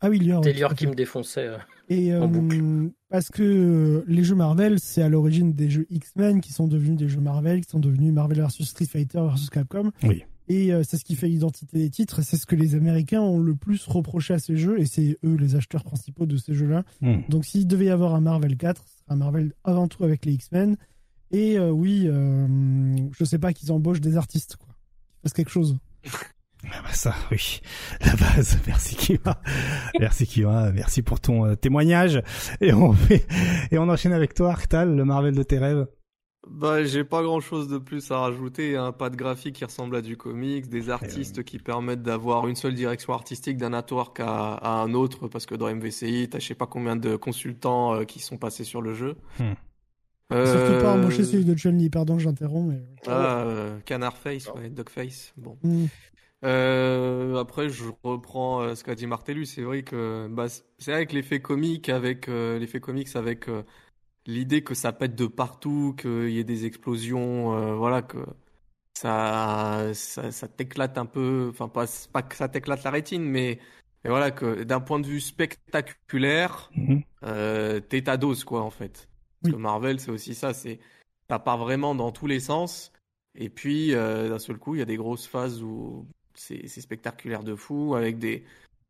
Ah 0.00 0.08
oui, 0.08 0.18
Lior. 0.18 0.42
C'était 0.42 0.58
Lior 0.58 0.74
qui 0.74 0.86
me 0.86 0.94
défonçait. 0.94 1.50
Et 1.90 2.12
euh, 2.12 2.88
parce 3.08 3.28
que 3.30 3.42
euh, 3.42 4.04
les 4.06 4.22
jeux 4.22 4.36
Marvel, 4.36 4.78
c'est 4.78 5.02
à 5.02 5.08
l'origine 5.08 5.52
des 5.52 5.68
jeux 5.68 5.86
X-Men 5.90 6.40
qui 6.40 6.52
sont 6.52 6.68
devenus 6.68 6.96
des 6.96 7.08
jeux 7.08 7.20
Marvel, 7.20 7.62
qui 7.62 7.70
sont 7.70 7.80
devenus 7.80 8.12
Marvel 8.12 8.40
vs 8.40 8.64
Street 8.64 8.86
Fighter 8.86 9.18
vs 9.18 9.50
Capcom. 9.50 9.90
Oui. 10.04 10.24
Et 10.48 10.72
euh, 10.72 10.82
c'est 10.84 10.96
ce 10.96 11.04
qui 11.04 11.16
fait 11.16 11.28
l'identité 11.28 11.78
des 11.78 11.90
titres. 11.90 12.22
C'est 12.22 12.36
ce 12.36 12.46
que 12.46 12.56
les 12.56 12.76
Américains 12.76 13.20
ont 13.20 13.40
le 13.40 13.54
plus 13.56 13.86
reproché 13.86 14.34
à 14.34 14.38
ces 14.38 14.56
jeux, 14.56 14.80
et 14.80 14.86
c'est 14.86 15.18
eux 15.24 15.36
les 15.36 15.56
acheteurs 15.56 15.84
principaux 15.84 16.26
de 16.26 16.36
ces 16.36 16.54
jeux-là. 16.54 16.84
Hmm. 17.00 17.22
Donc 17.28 17.44
s'il 17.44 17.66
devait 17.66 17.86
y 17.86 17.90
avoir 17.90 18.14
un 18.14 18.20
Marvel 18.20 18.56
4, 18.56 18.82
ce 18.82 18.88
serait 18.88 19.04
un 19.08 19.16
Marvel 19.16 19.52
avant 19.64 19.88
tout 19.88 20.04
avec 20.04 20.24
les 20.24 20.32
X-Men. 20.32 20.76
Et 21.32 21.60
oui, 21.60 22.08
je 22.08 23.24
sais 23.24 23.38
pas 23.38 23.52
qu'ils 23.52 23.70
embauchent 23.70 24.00
des 24.00 24.16
artistes, 24.16 24.56
quoi. 24.56 24.66
Ils 24.70 25.22
fassent 25.22 25.32
quelque 25.34 25.50
chose. 25.50 25.76
Ah 26.66 26.82
bah 26.82 26.92
ça, 26.92 27.14
oui, 27.30 27.60
la 28.04 28.14
base. 28.16 28.58
Merci 28.66 28.94
Kima, 28.96 29.40
merci 29.98 30.26
Kima, 30.26 30.70
merci 30.72 31.02
pour 31.02 31.20
ton 31.20 31.46
euh, 31.46 31.54
témoignage. 31.54 32.22
Et 32.60 32.72
on 32.72 32.92
fait, 32.92 33.26
et 33.70 33.78
on 33.78 33.88
enchaîne 33.88 34.12
avec 34.12 34.34
toi, 34.34 34.50
Arctal, 34.50 34.94
le 34.94 35.04
Marvel 35.04 35.34
de 35.34 35.42
tes 35.42 35.58
rêves. 35.58 35.86
Bah, 36.48 36.82
j'ai 36.84 37.04
pas 37.04 37.22
grand 37.22 37.40
chose 37.40 37.68
de 37.68 37.78
plus 37.78 38.10
à 38.10 38.18
rajouter. 38.18 38.76
Un 38.76 38.92
pas 38.92 39.10
de 39.10 39.16
graphique 39.16 39.56
qui 39.56 39.64
ressemble 39.64 39.96
à 39.96 40.02
du 40.02 40.16
comics, 40.16 40.68
des 40.68 40.88
artistes 40.88 41.44
qui 41.44 41.58
permettent 41.58 42.02
d'avoir 42.02 42.48
une 42.48 42.56
seule 42.56 42.74
direction 42.74 43.12
artistique 43.12 43.58
d'un 43.58 43.70
network 43.70 44.18
à, 44.20 44.54
à, 44.54 44.70
un 44.82 44.94
autre, 44.94 45.28
parce 45.28 45.44
que 45.44 45.54
dans 45.54 45.72
MVCI, 45.74 46.28
t'as 46.30 46.38
je 46.38 46.46
sais 46.46 46.54
pas 46.54 46.66
combien 46.66 46.96
de 46.96 47.16
consultants 47.16 47.94
euh, 47.94 48.04
qui 48.04 48.20
sont 48.20 48.38
passés 48.38 48.64
sur 48.64 48.80
le 48.80 48.94
jeu. 48.94 49.16
Hmm. 49.38 49.52
Euh... 50.32 50.46
Surtout 50.46 50.82
pas 50.82 50.92
embaucher 50.94 51.24
celui 51.24 51.44
de 51.44 51.56
Johnny, 51.56 51.90
pardon, 51.90 52.18
j'interromps. 52.18 52.72
Mais... 52.72 52.80
Ah, 53.06 53.44
Canard 53.84 54.16
Face, 54.16 54.48
ouais, 54.54 54.70
Dog 54.70 54.88
Face. 54.88 55.32
Bon. 55.36 55.58
Hmm. 55.62 55.86
Euh, 56.44 57.36
après, 57.36 57.68
je 57.68 57.84
reprends 58.02 58.62
euh, 58.62 58.74
ce 58.74 58.84
qu'a 58.84 58.94
dit 58.94 59.06
Martellu. 59.06 59.46
C'est 59.46 59.62
vrai 59.62 59.82
que 59.82 60.28
bah, 60.30 60.46
c'est 60.78 60.92
avec 60.92 61.12
l'effet 61.12 61.40
comique, 61.40 61.88
avec 61.88 62.28
euh, 62.28 62.58
l'effet 62.58 62.80
comics, 62.80 63.14
avec 63.16 63.48
euh, 63.48 63.62
l'idée 64.26 64.62
que 64.64 64.74
ça 64.74 64.92
pète 64.92 65.14
de 65.14 65.26
partout, 65.26 65.94
qu'il 65.98 66.30
y 66.30 66.38
ait 66.38 66.44
des 66.44 66.66
explosions, 66.66 67.76
voilà, 67.76 68.02
que 68.02 68.18
ça, 68.94 69.90
ça, 69.94 70.30
ça 70.32 70.48
t'éclate 70.48 70.98
un 70.98 71.06
peu. 71.06 71.48
Enfin, 71.50 71.68
pas, 71.68 71.86
pas 72.12 72.22
que 72.22 72.36
ça 72.36 72.48
t'éclate 72.48 72.84
la 72.84 72.90
rétine, 72.90 73.24
mais, 73.24 73.58
mais 74.04 74.10
voilà 74.10 74.30
que 74.30 74.64
d'un 74.64 74.80
point 74.80 75.00
de 75.00 75.06
vue 75.06 75.20
spectaculaire, 75.20 76.70
mm 76.74 77.00
-hmm. 77.22 77.80
t'es 77.88 78.02
ta 78.02 78.16
dose, 78.16 78.44
quoi, 78.44 78.62
en 78.62 78.70
fait. 78.70 79.08
Parce 79.42 79.54
que 79.54 79.58
Marvel, 79.58 80.00
c'est 80.00 80.10
aussi 80.10 80.34
ça, 80.34 80.54
c'est 80.54 80.80
ça 81.30 81.38
part 81.38 81.58
vraiment 81.58 81.94
dans 81.94 82.12
tous 82.12 82.26
les 82.26 82.40
sens. 82.40 82.92
Et 83.34 83.48
puis, 83.50 83.94
euh, 83.94 84.28
d'un 84.28 84.38
seul 84.38 84.58
coup, 84.58 84.74
il 84.74 84.78
y 84.78 84.82
a 84.82 84.84
des 84.86 84.96
grosses 84.96 85.26
phases 85.26 85.62
où 85.62 86.06
c'est 86.40 86.80
spectaculaire 86.80 87.42
de 87.44 87.54
fou, 87.54 87.94
avec 87.94 88.18
des, 88.18 88.44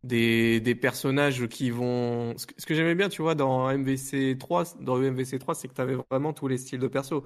des, 0.04 0.60
des 0.60 0.74
personnages 0.74 1.46
qui 1.48 1.70
vont. 1.70 2.34
Ce 2.36 2.46
que, 2.46 2.74
j'aimais 2.74 2.94
bien, 2.94 3.08
tu 3.08 3.22
vois, 3.22 3.34
dans 3.34 3.68
MVC 3.76 4.36
3, 4.38 4.64
dans 4.80 4.98
MVC 4.98 5.38
3, 5.38 5.54
c'est 5.54 5.68
que 5.68 5.74
tu 5.74 5.80
avais 5.80 5.96
vraiment 6.10 6.32
tous 6.32 6.48
les 6.48 6.58
styles 6.58 6.80
de 6.80 6.88
perso. 6.88 7.24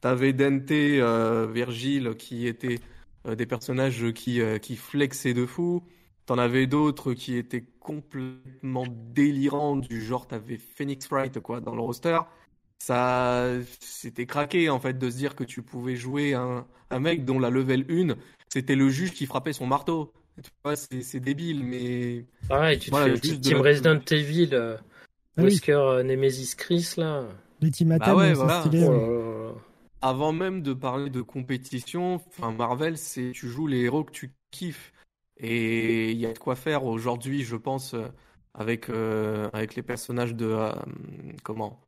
Tu 0.00 0.08
avais 0.08 0.32
Dante, 0.32 0.70
euh, 0.70 1.46
Virgile, 1.52 2.14
qui 2.18 2.46
étaient 2.46 2.80
euh, 3.26 3.34
des 3.36 3.46
personnages 3.46 4.12
qui, 4.12 4.40
euh, 4.40 4.58
qui 4.58 4.76
flexaient 4.76 5.34
de 5.34 5.46
fou. 5.46 5.82
T'en 6.26 6.38
avais 6.38 6.66
d'autres 6.66 7.14
qui 7.14 7.36
étaient 7.36 7.64
complètement 7.80 8.84
délirants, 8.88 9.76
du 9.76 10.00
genre 10.00 10.28
t'avais 10.28 10.56
Phoenix 10.56 11.08
Wright 11.08 11.40
quoi 11.40 11.60
dans 11.60 11.74
le 11.74 11.80
roster. 11.80 12.18
Ça, 12.78 13.48
c'était 13.80 14.26
craqué 14.26 14.70
en 14.70 14.80
fait 14.80 14.98
de 14.98 15.10
se 15.10 15.16
dire 15.16 15.34
que 15.34 15.44
tu 15.44 15.62
pouvais 15.62 15.96
jouer 15.96 16.34
un, 16.34 16.66
un 16.90 17.00
mec 17.00 17.24
dont 17.24 17.38
la 17.38 17.50
level 17.50 17.86
1 17.88 18.16
c'était 18.52 18.76
le 18.76 18.90
juge 18.90 19.12
qui 19.12 19.24
frappait 19.24 19.54
son 19.54 19.66
marteau. 19.66 20.12
c'est 20.74 21.20
débile, 21.20 21.64
mais. 21.64 22.26
Pareil, 22.48 22.78
tu 22.78 22.90
te 22.90 22.96
fais 22.96 23.38
Team 23.38 23.62
Resident 23.62 24.00
Evil, 24.10 24.50
euh, 24.52 24.76
ah 25.38 25.42
Wesker 25.42 25.72
euh, 25.72 26.02
Nemesis 26.02 26.54
Chris 26.54 26.94
là. 26.98 27.24
Les 27.62 27.70
Team 27.70 27.96
bah 27.96 28.14
ouais, 28.14 28.34
voilà. 28.34 28.64
Oh 28.86 29.52
Avant 30.02 30.32
même 30.32 30.60
de 30.60 30.74
parler 30.74 31.08
de 31.08 31.22
compétition, 31.22 32.16
enfin 32.16 32.52
Marvel, 32.52 32.98
c'est 32.98 33.32
tu 33.32 33.48
joues 33.48 33.66
les 33.66 33.80
héros 33.80 34.04
que 34.04 34.12
tu 34.12 34.34
kiffes. 34.50 34.92
Et 35.38 36.10
il 36.10 36.18
y 36.18 36.26
a 36.26 36.32
de 36.34 36.38
quoi 36.38 36.54
faire 36.54 36.84
aujourd'hui, 36.84 37.44
je 37.44 37.56
pense, 37.56 37.94
euh, 37.94 38.06
avec, 38.52 38.90
euh, 38.90 39.48
avec 39.54 39.76
les 39.76 39.82
personnages 39.82 40.34
de. 40.34 40.46
Euh, 40.46 40.72
comment 41.42 41.80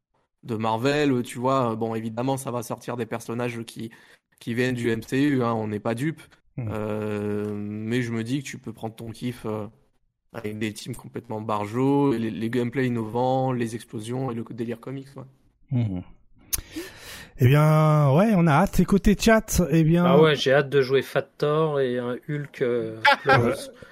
De 0.45 0.57
Marvel, 0.57 1.23
tu 1.25 1.39
vois. 1.39 1.77
Bon, 1.77 1.95
évidemment, 1.95 2.39
ça 2.39 2.51
va 2.51 2.63
sortir 2.63 2.97
des 2.97 3.07
personnages 3.07 3.63
qui, 3.65 3.91
qui 4.41 4.55
viennent 4.55 4.75
du 4.75 4.91
MCU, 4.97 5.43
hein, 5.43 5.53
on 5.53 5.69
n'est 5.69 5.81
pas 5.81 5.95
dupes. 6.57 6.69
Hmm. 6.69 7.53
mais 7.89 8.03
je 8.03 8.13
me 8.13 8.23
dis 8.23 8.43
que 8.43 8.49
tu 8.49 8.59
peux 8.59 8.73
prendre 8.73 8.95
ton 8.95 9.11
kiff 9.11 9.47
avec 10.33 10.59
des 10.59 10.73
teams 10.73 10.97
complètement 10.97 11.41
barjots, 11.41 12.13
les, 12.13 12.31
les 12.31 12.51
gameplays 12.51 12.87
innovants, 12.87 13.53
les 13.53 13.75
explosions 13.75 14.31
et 14.31 14.35
le 14.35 14.45
délire 14.51 14.81
comics. 14.81 15.09
Ouais. 15.17 15.23
Hmm. 15.71 16.01
Eh 17.41 17.49
bien, 17.49 18.13
ouais, 18.13 18.33
on 18.37 18.47
a 18.47 18.53
hâte. 18.53 18.79
Et 18.79 18.85
côté 18.85 19.17
chat, 19.19 19.61
eh 19.71 19.83
bien. 19.83 20.05
Ah 20.05 20.21
ouais, 20.21 20.37
j'ai 20.37 20.53
hâte 20.53 20.69
de 20.69 20.81
jouer 20.81 21.03
Fat 21.03 21.27
Thor 21.37 21.81
et 21.81 21.99
un 21.99 22.17
Hulk. 22.29 22.63
Euh, 22.63 22.97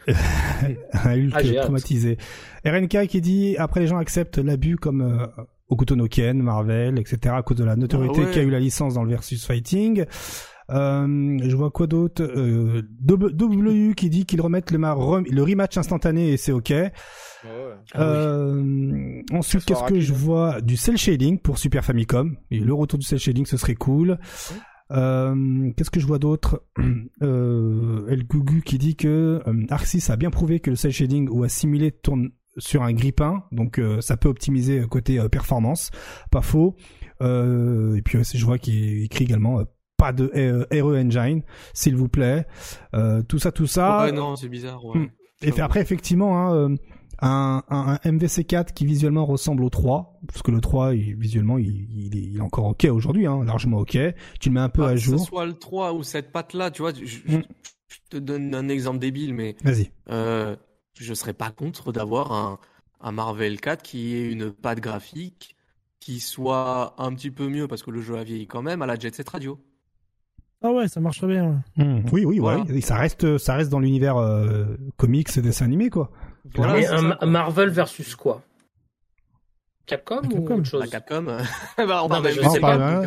un 0.06 1.16
Hulk 1.16 1.32
ah, 1.34 1.62
traumatisé. 1.62 2.18
RNK 2.64 3.08
qui 3.08 3.20
dit 3.20 3.56
après 3.58 3.80
les 3.80 3.88
gens 3.88 3.98
acceptent 3.98 4.38
l'abus 4.38 4.76
comme 4.76 5.02
euh, 5.02 5.26
Okuto 5.68 5.96
no 5.96 6.06
Ken, 6.06 6.40
Marvel, 6.40 7.00
etc. 7.00 7.34
à 7.36 7.42
cause 7.42 7.56
de 7.56 7.64
la 7.64 7.74
notoriété 7.74 8.22
ah 8.24 8.30
qu'a 8.32 8.42
eu 8.42 8.50
la 8.50 8.60
licence 8.60 8.94
dans 8.94 9.02
le 9.02 9.10
versus 9.10 9.44
fighting. 9.44 10.04
Euh, 10.70 11.38
je 11.42 11.56
vois 11.56 11.70
quoi 11.70 11.86
d'autre? 11.86 12.22
Euh, 12.22 12.82
W 13.00 13.94
qui 13.94 14.10
dit 14.10 14.26
qu'ils 14.26 14.40
remettent 14.40 14.70
le, 14.70 14.78
le 14.78 15.42
rematch 15.42 15.76
instantané 15.76 16.32
et 16.32 16.36
c'est 16.36 16.52
ok. 16.52 16.72
Ah 17.94 18.00
euh, 18.00 19.22
ensuite, 19.32 19.64
qu'est-ce 19.64 19.84
que 19.84 20.00
je 20.00 20.12
vois? 20.12 20.60
Du 20.60 20.76
cel 20.76 20.96
shading 20.96 21.38
pour 21.38 21.58
Super 21.58 21.84
Famicom. 21.84 22.36
Et 22.50 22.60
le 22.60 22.72
retour 22.74 22.98
du 22.98 23.06
cel 23.06 23.18
shading, 23.18 23.46
ce 23.46 23.56
serait 23.56 23.74
cool. 23.74 24.18
Euh, 24.92 25.70
qu'est-ce 25.76 25.90
que 25.90 26.00
je 26.00 26.06
vois 26.06 26.18
d'autre? 26.18 26.64
Euh, 27.22 28.08
El 28.08 28.24
Gugu 28.24 28.62
qui 28.62 28.78
dit 28.78 28.96
que 28.96 29.40
euh, 29.46 29.66
Arxis 29.70 30.10
a 30.10 30.16
bien 30.16 30.30
prouvé 30.30 30.58
que 30.58 30.70
le 30.70 30.76
cel 30.76 30.90
shading 30.90 31.28
ou 31.30 31.44
assimilé 31.44 31.92
tourne 31.92 32.30
sur 32.58 32.82
un 32.82 32.92
grippin, 32.92 33.44
donc 33.52 33.80
ça 34.00 34.16
peut 34.18 34.28
optimiser 34.28 34.84
côté 34.90 35.18
performance, 35.30 35.90
pas 36.30 36.42
faux. 36.42 36.76
et 37.20 38.02
puis 38.04 38.18
je 38.22 38.44
vois 38.44 38.58
qu'il 38.58 39.04
écrit 39.04 39.24
également 39.24 39.62
pas 40.02 40.12
de 40.12 40.30
RE 40.72 40.96
Engine, 40.96 41.42
s'il 41.74 41.96
vous 41.96 42.08
plaît. 42.08 42.46
tout 43.28 43.38
ça, 43.38 43.52
tout 43.52 43.66
ça. 43.66 44.04
ouais, 44.04 44.12
non, 44.12 44.36
c'est 44.36 44.48
bizarre. 44.48 44.84
Ouais. 44.84 44.98
Hmm. 44.98 45.08
Et 45.42 45.52
puis 45.52 45.60
après, 45.60 45.80
effectivement, 45.80 46.38
hein, 46.38 46.76
un, 47.22 47.62
un, 47.68 47.94
MVC4 48.04 48.72
qui 48.72 48.84
visuellement 48.84 49.24
ressemble 49.24 49.62
au 49.62 49.70
3, 49.70 50.20
parce 50.26 50.42
que 50.42 50.50
le 50.50 50.60
3, 50.60 50.92
visuellement, 50.92 51.56
il, 51.56 51.88
il, 51.90 52.36
est, 52.36 52.40
encore 52.40 52.66
ok 52.66 52.84
aujourd'hui, 52.90 53.26
hein, 53.26 53.44
largement 53.44 53.78
ok. 53.78 53.96
Tu 54.40 54.48
le 54.48 54.54
mets 54.54 54.60
un 54.60 54.68
peu 54.68 54.84
à 54.84 54.96
jour. 54.96 55.14
Que 55.14 55.20
ce 55.20 55.26
soit 55.26 55.46
le 55.46 55.54
3 55.54 55.92
ou 55.92 56.02
cette 56.02 56.32
patte-là, 56.32 56.72
tu 56.72 56.82
vois, 56.82 56.92
je, 56.92 57.36
mm. 57.36 57.42
te 58.10 58.16
donne 58.16 58.54
un 58.54 58.68
exemple 58.68 58.98
débile, 58.98 59.34
mais 59.34 59.54
Vas-y. 59.62 59.92
Euh, 60.10 60.56
je 60.94 61.14
serais 61.14 61.32
pas 61.32 61.50
contre 61.50 61.92
d'avoir 61.92 62.32
un, 62.32 62.58
un 63.00 63.12
Marvel 63.12 63.60
4 63.60 63.82
qui 63.82 64.16
ait 64.16 64.30
une 64.30 64.50
patte 64.50 64.80
graphique 64.80 65.56
qui 66.00 66.18
soit 66.18 67.00
un 67.00 67.14
petit 67.14 67.30
peu 67.30 67.48
mieux, 67.48 67.68
parce 67.68 67.84
que 67.84 67.92
le 67.92 68.02
jeu 68.02 68.16
a 68.16 68.24
vieilli 68.24 68.48
quand 68.48 68.62
même, 68.62 68.82
à 68.82 68.86
la 68.86 68.98
Jet 68.98 69.14
Set 69.14 69.28
Radio. 69.28 69.60
Ah 70.62 70.70
ouais, 70.70 70.88
ça 70.88 71.00
marche 71.00 71.24
bien. 71.24 71.62
Mm. 71.76 72.00
Oui, 72.12 72.24
oui, 72.24 72.40
ouais. 72.40 72.80
ça 72.80 72.96
reste, 72.96 73.38
ça 73.38 73.54
reste 73.54 73.70
dans 73.70 73.80
l'univers 73.80 74.16
euh, 74.16 74.64
comics 74.96 75.36
et 75.36 75.42
dessin 75.42 75.64
animé, 75.64 75.90
quoi. 75.90 76.10
un 76.58 77.26
Marvel 77.26 77.70
versus 77.70 78.14
quoi? 78.14 78.42
Capcom, 79.86 80.22
ou 80.32 80.46
autre 80.52 80.64
chose? 80.64 80.88
Capcom. 80.90 81.22
bah, 81.76 82.06
non, 82.08 82.20
mais 82.20 82.32
je 82.32 82.42
sais 82.42 82.60
pas. 82.60 83.02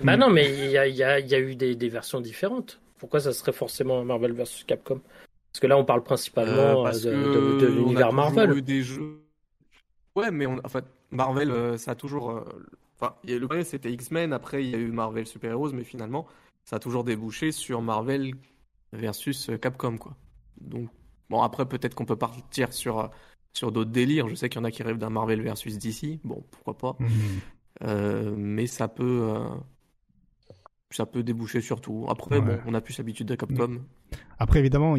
Bah 0.00 0.16
non, 0.16 0.30
mais 0.30 0.52
il 0.52 0.70
y 0.70 0.78
a, 0.78 0.86
y, 0.86 1.02
a, 1.02 1.18
y 1.18 1.34
a, 1.34 1.38
eu 1.40 1.56
des, 1.56 1.74
des, 1.74 1.88
versions 1.88 2.20
différentes. 2.20 2.80
Pourquoi 2.98 3.20
ça 3.20 3.32
serait 3.32 3.52
forcément 3.52 4.04
Marvel 4.04 4.32
versus 4.32 4.64
Capcom? 4.64 5.00
Parce 5.52 5.60
que 5.60 5.66
là, 5.66 5.78
on 5.78 5.84
parle 5.84 6.02
principalement 6.02 6.86
euh, 6.86 6.90
de, 6.90 7.60
de, 7.60 7.66
l'univers 7.66 8.12
Marvel. 8.12 8.60
des 8.60 8.82
jeux... 8.82 9.20
Ouais, 10.16 10.30
mais 10.30 10.46
en 10.46 10.68
fait, 10.68 10.84
Marvel, 11.10 11.50
euh, 11.50 11.76
ça 11.76 11.92
a 11.92 11.94
toujours. 11.94 12.30
Euh, 12.30 12.44
enfin, 13.00 13.14
le 13.24 13.46
premier 13.46 13.64
c'était 13.64 13.90
X-Men, 13.92 14.32
après 14.32 14.64
il 14.64 14.70
y 14.70 14.74
a 14.74 14.78
eu 14.78 14.90
Marvel 14.90 15.26
Super 15.26 15.52
Heroes, 15.52 15.72
mais 15.72 15.84
finalement, 15.84 16.26
ça 16.64 16.76
a 16.76 16.78
toujours 16.78 17.04
débouché 17.04 17.52
sur 17.52 17.82
Marvel 17.82 18.34
versus 18.92 19.50
Capcom, 19.60 19.98
quoi. 19.98 20.16
Donc 20.60 20.88
Bon, 21.30 21.42
après, 21.42 21.66
peut-être 21.66 21.94
qu'on 21.94 22.04
peut 22.04 22.16
partir 22.16 22.72
sur, 22.72 22.98
euh, 22.98 23.08
sur 23.52 23.72
d'autres 23.72 23.90
délires. 23.90 24.28
Je 24.28 24.34
sais 24.34 24.48
qu'il 24.48 24.60
y 24.60 24.62
en 24.62 24.64
a 24.64 24.70
qui 24.70 24.82
rêvent 24.82 24.98
d'un 24.98 25.10
Marvel 25.10 25.40
versus 25.42 25.78
DC. 25.78 26.20
Bon, 26.24 26.44
pourquoi 26.50 26.76
pas. 26.76 26.96
Mhm. 27.00 27.10
Euh, 27.82 28.34
mais 28.36 28.66
ça 28.66 28.88
peut, 28.88 29.30
euh, 29.30 29.48
ça 30.90 31.06
peut 31.06 31.22
déboucher 31.22 31.60
sur 31.60 31.80
tout. 31.80 32.06
Après, 32.08 32.40
bon, 32.40 32.58
on 32.66 32.74
a 32.74 32.80
plus 32.80 32.98
l'habitude 32.98 33.26
de 33.26 33.34
Capcom. 33.34 33.80
Après, 34.38 34.60
évidemment, 34.60 34.96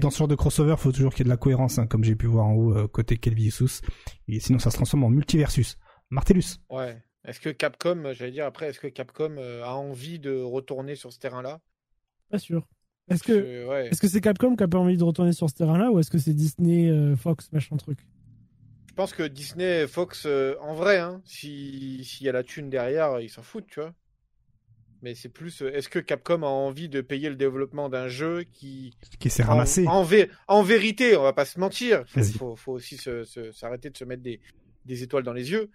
Dans, 0.00 0.10
ce 0.10 0.18
genre 0.18 0.28
de 0.28 0.34
crossover, 0.34 0.72
il 0.72 0.76
faut 0.76 0.92
toujours 0.92 1.12
qu'il 1.12 1.20
y 1.20 1.22
ait 1.22 1.24
de 1.24 1.30
la 1.30 1.38
cohérence, 1.38 1.78
hein, 1.78 1.86
comme 1.86 2.04
j'ai 2.04 2.16
pu 2.16 2.26
voir 2.26 2.46
en 2.46 2.54
haut, 2.54 2.88
côté 2.88 3.16
Kelvisus. 3.16 3.80
Et 4.28 4.40
sinon, 4.40 4.58
ça 4.58 4.70
se 4.70 4.76
transforme 4.76 5.04
en 5.04 5.10
multiversus. 5.10 5.78
Martellus. 6.10 6.58
Ouais. 6.68 7.02
Est-ce 7.24 7.40
que 7.40 7.50
Capcom, 7.50 8.12
j'allais 8.12 8.32
dire 8.32 8.46
après, 8.46 8.68
est-ce 8.68 8.80
que 8.80 8.86
Capcom 8.86 9.36
a 9.38 9.72
envie 9.74 10.18
de 10.18 10.40
retourner 10.40 10.94
sur 10.94 11.12
ce 11.12 11.18
terrain-là? 11.18 11.60
Pas 12.30 12.38
sûr. 12.38 12.66
Est-ce 13.10 14.00
que 14.00 14.08
c'est 14.08 14.20
Capcom 14.20 14.56
qui 14.56 14.62
a 14.62 14.68
pas 14.68 14.78
envie 14.78 14.96
de 14.96 15.04
retourner 15.04 15.32
sur 15.32 15.50
ce 15.50 15.54
terrain-là 15.54 15.90
ou 15.90 15.98
est-ce 15.98 16.10
que 16.10 16.18
c'est 16.18 16.34
Disney, 16.34 16.88
euh, 16.88 17.16
Fox, 17.16 17.50
machin 17.52 17.76
truc? 17.76 17.98
Je 18.88 18.94
pense 18.94 19.12
que 19.12 19.22
Disney, 19.24 19.86
Fox, 19.86 20.24
euh, 20.26 20.54
en 20.60 20.74
vrai, 20.74 20.98
hein, 20.98 21.20
s'il 21.24 22.02
y 22.20 22.28
a 22.28 22.32
la 22.32 22.42
thune 22.42 22.70
derrière, 22.70 23.20
ils 23.20 23.30
s'en 23.30 23.42
foutent, 23.42 23.66
tu 23.68 23.80
vois. 23.80 23.94
Mais 25.02 25.14
c'est 25.14 25.30
plus, 25.30 25.62
euh, 25.62 25.72
est-ce 25.72 25.88
que 25.88 25.98
Capcom 25.98 26.42
a 26.42 26.48
envie 26.48 26.88
de 26.88 27.00
payer 27.00 27.30
le 27.30 27.36
développement 27.36 27.88
d'un 27.88 28.08
jeu 28.08 28.44
qui 28.52 28.92
qui 29.18 29.30
s'est 29.30 29.42
ramassé 29.42 29.86
en, 29.86 30.06
en, 30.48 30.62
vérité, 30.62 31.16
on 31.16 31.22
va 31.22 31.32
pas 31.32 31.46
se 31.46 31.58
mentir. 31.58 32.04
Il 32.14 32.24
faut, 32.24 32.54
faut, 32.54 32.72
aussi 32.72 32.98
s'arrêter 33.52 33.90
de 33.90 33.96
se 33.96 34.04
mettre 34.04 34.22
des, 34.22 34.40
des 34.84 35.02
étoiles 35.02 35.24
dans 35.24 35.32
les 35.32 35.50
yeux 35.50 35.70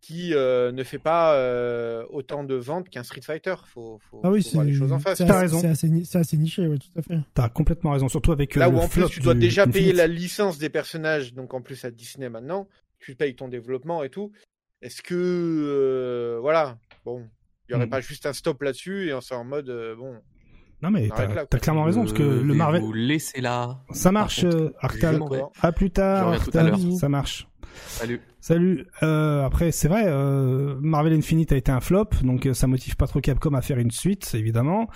qui 0.00 0.34
euh, 0.34 0.72
ne 0.72 0.82
fait 0.82 0.98
pas 0.98 1.34
euh, 1.34 2.04
autant 2.10 2.42
de 2.42 2.54
ventes 2.54 2.88
qu'un 2.88 3.02
Street 3.02 3.20
Fighter. 3.20 3.54
Faut, 3.66 3.98
faut, 4.10 4.20
ah 4.24 4.30
oui, 4.30 4.42
c'est 4.42 4.62
les 4.64 4.72
choses 4.72 4.92
en 4.92 4.98
face. 4.98 5.18
T'as 5.18 5.38
raison. 5.38 5.60
C'est 5.60 6.18
assez, 6.18 6.36
niché, 6.36 6.66
oui, 6.66 6.78
tout 6.78 6.98
à 6.98 7.02
fait. 7.02 7.18
T'as 7.34 7.48
complètement 7.48 7.92
raison, 7.92 8.08
surtout 8.08 8.32
avec 8.32 8.54
là 8.56 8.68
où 8.68 8.78
en 8.78 8.88
plus 8.88 9.08
tu 9.08 9.20
dois 9.20 9.34
déjà 9.34 9.66
payer 9.66 9.92
la 9.92 10.06
licence 10.06 10.58
des 10.58 10.68
personnages, 10.68 11.34
donc 11.34 11.54
en 11.54 11.60
plus 11.60 11.84
à 11.84 11.90
Disney 11.90 12.28
maintenant, 12.28 12.68
tu 12.98 13.14
payes 13.14 13.34
ton 13.34 13.48
développement 13.48 14.02
et 14.02 14.10
tout. 14.10 14.32
Est-ce 14.82 15.02
que 15.02 15.14
euh, 15.14 16.38
voilà, 16.40 16.78
bon, 17.04 17.26
il 17.68 17.72
y 17.72 17.74
aurait 17.74 17.86
hmm. 17.86 17.90
pas 17.90 18.00
juste 18.00 18.24
un 18.24 18.32
stop 18.32 18.62
là-dessus 18.62 19.08
et 19.08 19.14
on 19.14 19.20
s'est 19.20 19.34
en 19.34 19.44
mode 19.44 19.70
bon. 19.98 20.14
Non 20.82 20.90
mais 20.90 21.10
t'as 21.14 21.42
as 21.42 21.58
clairement 21.58 21.84
raison 21.84 22.00
parce 22.00 22.14
que 22.14 22.22
le 22.22 22.54
Marvel. 22.54 22.82
Laissez 22.94 23.42
là. 23.42 23.82
Ça 23.90 24.10
marche, 24.10 24.46
Arctal. 24.80 25.20
À 25.60 25.72
plus 25.72 25.90
tard, 25.90 26.28
Arctal. 26.28 26.74
Ça 26.98 27.10
marche. 27.10 27.46
Salut. 27.86 28.22
Salut. 28.40 28.86
Euh, 29.02 29.44
après, 29.44 29.70
c'est 29.70 29.88
vrai, 29.88 30.04
euh, 30.06 30.74
Marvel 30.80 31.12
Infinite 31.12 31.52
a 31.52 31.56
été 31.56 31.70
un 31.70 31.80
flop, 31.80 32.06
donc 32.22 32.46
euh, 32.46 32.54
ça 32.54 32.66
motive 32.66 32.96
pas 32.96 33.06
trop 33.06 33.20
Capcom 33.20 33.52
à 33.52 33.60
faire 33.60 33.78
une 33.78 33.90
suite, 33.90 34.34
évidemment. 34.34 34.88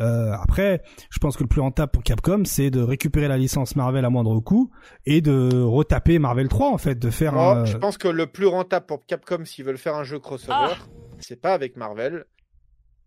Euh, 0.00 0.32
après, 0.32 0.82
je 1.10 1.18
pense 1.18 1.36
que 1.36 1.42
le 1.42 1.48
plus 1.48 1.60
rentable 1.60 1.92
pour 1.92 2.02
Capcom, 2.02 2.44
c'est 2.46 2.70
de 2.70 2.80
récupérer 2.80 3.28
la 3.28 3.36
licence 3.36 3.76
Marvel 3.76 4.06
à 4.06 4.10
moindre 4.10 4.40
coût 4.40 4.70
et 5.04 5.20
de 5.20 5.62
retaper 5.62 6.18
Marvel 6.18 6.48
3, 6.48 6.70
en 6.70 6.78
fait, 6.78 6.98
de 6.98 7.10
faire. 7.10 7.36
un... 7.36 7.66
Je 7.66 7.76
pense 7.76 7.98
que 7.98 8.08
le 8.08 8.26
plus 8.26 8.46
rentable 8.46 8.86
pour 8.86 9.04
Capcom, 9.04 9.44
s'ils 9.44 9.66
veulent 9.66 9.76
faire 9.76 9.96
un 9.96 10.04
jeu 10.04 10.18
crossover, 10.18 10.54
ah 10.58 10.76
c'est 11.18 11.40
pas 11.40 11.52
avec 11.52 11.76
Marvel, 11.76 12.24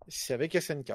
c'est 0.07 0.35
avec 0.35 0.53
SNK. 0.53 0.93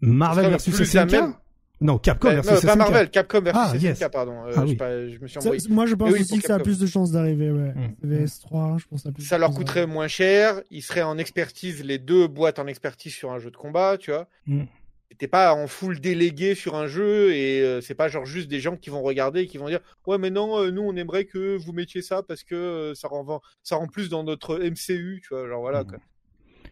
Marvel 0.00 0.48
versus 0.48 0.76
SNK. 0.84 1.34
Non, 1.80 1.98
Capcom 1.98 2.28
Bah, 2.28 2.34
versus 2.40 2.52
non, 2.52 2.60
pas 2.60 2.72
SNK. 2.74 2.78
Marvel, 2.78 3.10
Capcom 3.10 3.40
versus 3.40 3.60
Ah, 3.64 3.74
SNK, 3.74 3.82
yes. 3.82 4.04
pardon. 4.12 4.44
Euh, 4.46 4.52
Ah 4.54 4.60
je, 4.60 4.70
oui. 4.70 4.76
pas- 4.76 5.08
je 5.08 5.18
me 5.18 5.26
suis 5.26 5.40
Ça, 5.40 5.40
embrouillé. 5.40 5.68
moi, 5.68 5.86
je 5.86 5.94
pense 5.96 6.12
oui, 6.12 6.20
aussi 6.20 6.38
que 6.38 6.46
ça 6.46 6.54
a 6.54 6.58
plus 6.60 6.78
de 6.78 6.86
chances 6.86 7.10
d'arriver, 7.10 7.50
ouais. 7.50 7.74
Mm. 7.74 7.94
VS3, 8.04 8.78
je 8.78 8.86
pense 8.86 9.00
que 9.00 9.02
ça 9.02 9.08
a 9.08 9.12
plus 9.12 9.22
de 9.24 9.28
Ça 9.28 9.38
leur 9.38 9.50
coûterait 9.52 9.86
moins 9.88 10.06
cher, 10.06 10.62
ils 10.70 10.82
seraient 10.82 11.02
en 11.02 11.18
expertise, 11.18 11.82
les 11.84 11.98
deux 11.98 12.28
boîtes 12.28 12.58
en 12.60 12.66
expertise 12.68 13.12
sur 13.14 13.32
un 13.32 13.38
jeu 13.40 13.50
de 13.50 13.56
combat, 13.56 13.96
tu 13.98 14.12
vois. 14.12 14.28
Mm. 14.46 14.64
T'es 15.18 15.28
pas 15.28 15.52
en 15.54 15.66
full 15.66 16.00
délégué 16.00 16.54
sur 16.54 16.74
un 16.74 16.86
jeu 16.86 17.32
et 17.34 17.60
euh, 17.60 17.80
c'est 17.82 17.94
pas 17.94 18.08
genre 18.08 18.24
juste 18.24 18.48
des 18.48 18.60
gens 18.60 18.76
qui 18.76 18.88
vont 18.88 19.02
regarder 19.02 19.40
et 19.42 19.46
qui 19.46 19.58
vont 19.58 19.68
dire 19.68 19.80
ouais 20.06 20.16
mais 20.16 20.30
non 20.30 20.58
euh, 20.58 20.70
nous 20.70 20.80
on 20.80 20.96
aimerait 20.96 21.26
que 21.26 21.54
vous 21.58 21.72
mettiez 21.74 22.00
ça 22.00 22.22
parce 22.22 22.42
que 22.42 22.54
euh, 22.54 22.94
ça 22.94 23.08
rend 23.08 23.42
ça 23.62 23.76
rend 23.76 23.88
plus 23.88 24.08
dans 24.08 24.24
notre 24.24 24.58
MCU 24.58 25.20
tu 25.22 25.28
vois 25.34 25.46
genre 25.46 25.60
voilà 25.60 25.82
Mm. 25.82 25.86
quoi. 25.86 25.98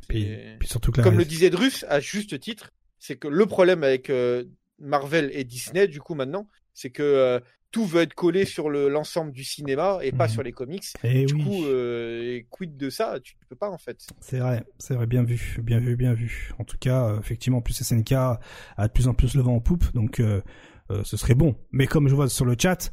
Puis, 0.09 0.27
surtout 0.65 0.91
que 0.91 1.03
Comme 1.03 1.19
le 1.19 1.27
disait 1.27 1.51
Drus 1.51 1.85
à 1.89 2.01
juste 2.01 2.41
titre, 2.41 2.73
c'est 2.99 3.17
que 3.17 3.29
le 3.29 3.45
problème 3.45 3.85
avec 3.85 4.09
euh, 4.09 4.45
Marvel 4.81 5.31
et 5.33 5.45
Disney 5.45 5.87
du 5.89 6.01
coup 6.01 6.15
maintenant, 6.15 6.47
c'est 6.75 6.91
que 6.91 7.03
euh, 7.03 7.41
tout 7.71 7.87
veut 7.87 8.03
être 8.03 8.15
collé 8.15 8.45
sur 8.47 8.69
le- 8.69 8.89
l'ensemble 8.89 9.31
du 9.31 9.45
cinéma 9.45 10.01
et 10.03 10.11
pas 10.11 10.25
Mhm. 10.27 10.31
sur 10.33 10.43
les 10.43 10.53
comics. 10.53 10.85
Eh 11.05 11.25
du 11.27 11.35
oui. 11.35 11.45
coup, 11.45 11.65
euh, 11.67 12.23
et 12.37 12.47
quid 12.51 12.77
de 12.77 12.91
ça? 12.91 13.21
Tu 13.23 13.37
peux 13.49 13.55
pas 13.57 13.71
en 13.71 13.79
fait. 13.79 13.99
C'est 14.21 14.39
vrai, 14.41 14.65
c'est 14.79 14.95
vrai, 14.95 15.07
bien 15.07 15.23
vu, 15.23 15.59
bien 15.63 15.79
vu, 15.79 15.95
bien 15.97 16.13
vu. 16.15 16.51
En 16.59 16.65
tout 16.65 16.79
cas, 16.79 17.05
euh, 17.11 17.21
effectivement, 17.21 17.59
en 17.59 17.63
plus 17.63 17.81
SNK 17.81 18.13
a 18.13 18.41
de 18.83 18.89
plus 18.93 19.07
en 19.07 19.15
plus 19.15 19.35
le 19.37 19.43
vent 19.43 19.55
en 19.55 19.61
poupe, 19.61 19.93
donc 19.95 20.19
euh, 20.19 20.41
ce 21.05 21.17
serait 21.17 21.37
bon. 21.37 21.55
Mais 21.71 21.87
comme 21.87 22.09
je 22.09 22.15
vois 22.17 22.29
sur 22.29 22.45
le 22.45 22.57
chat, 22.59 22.91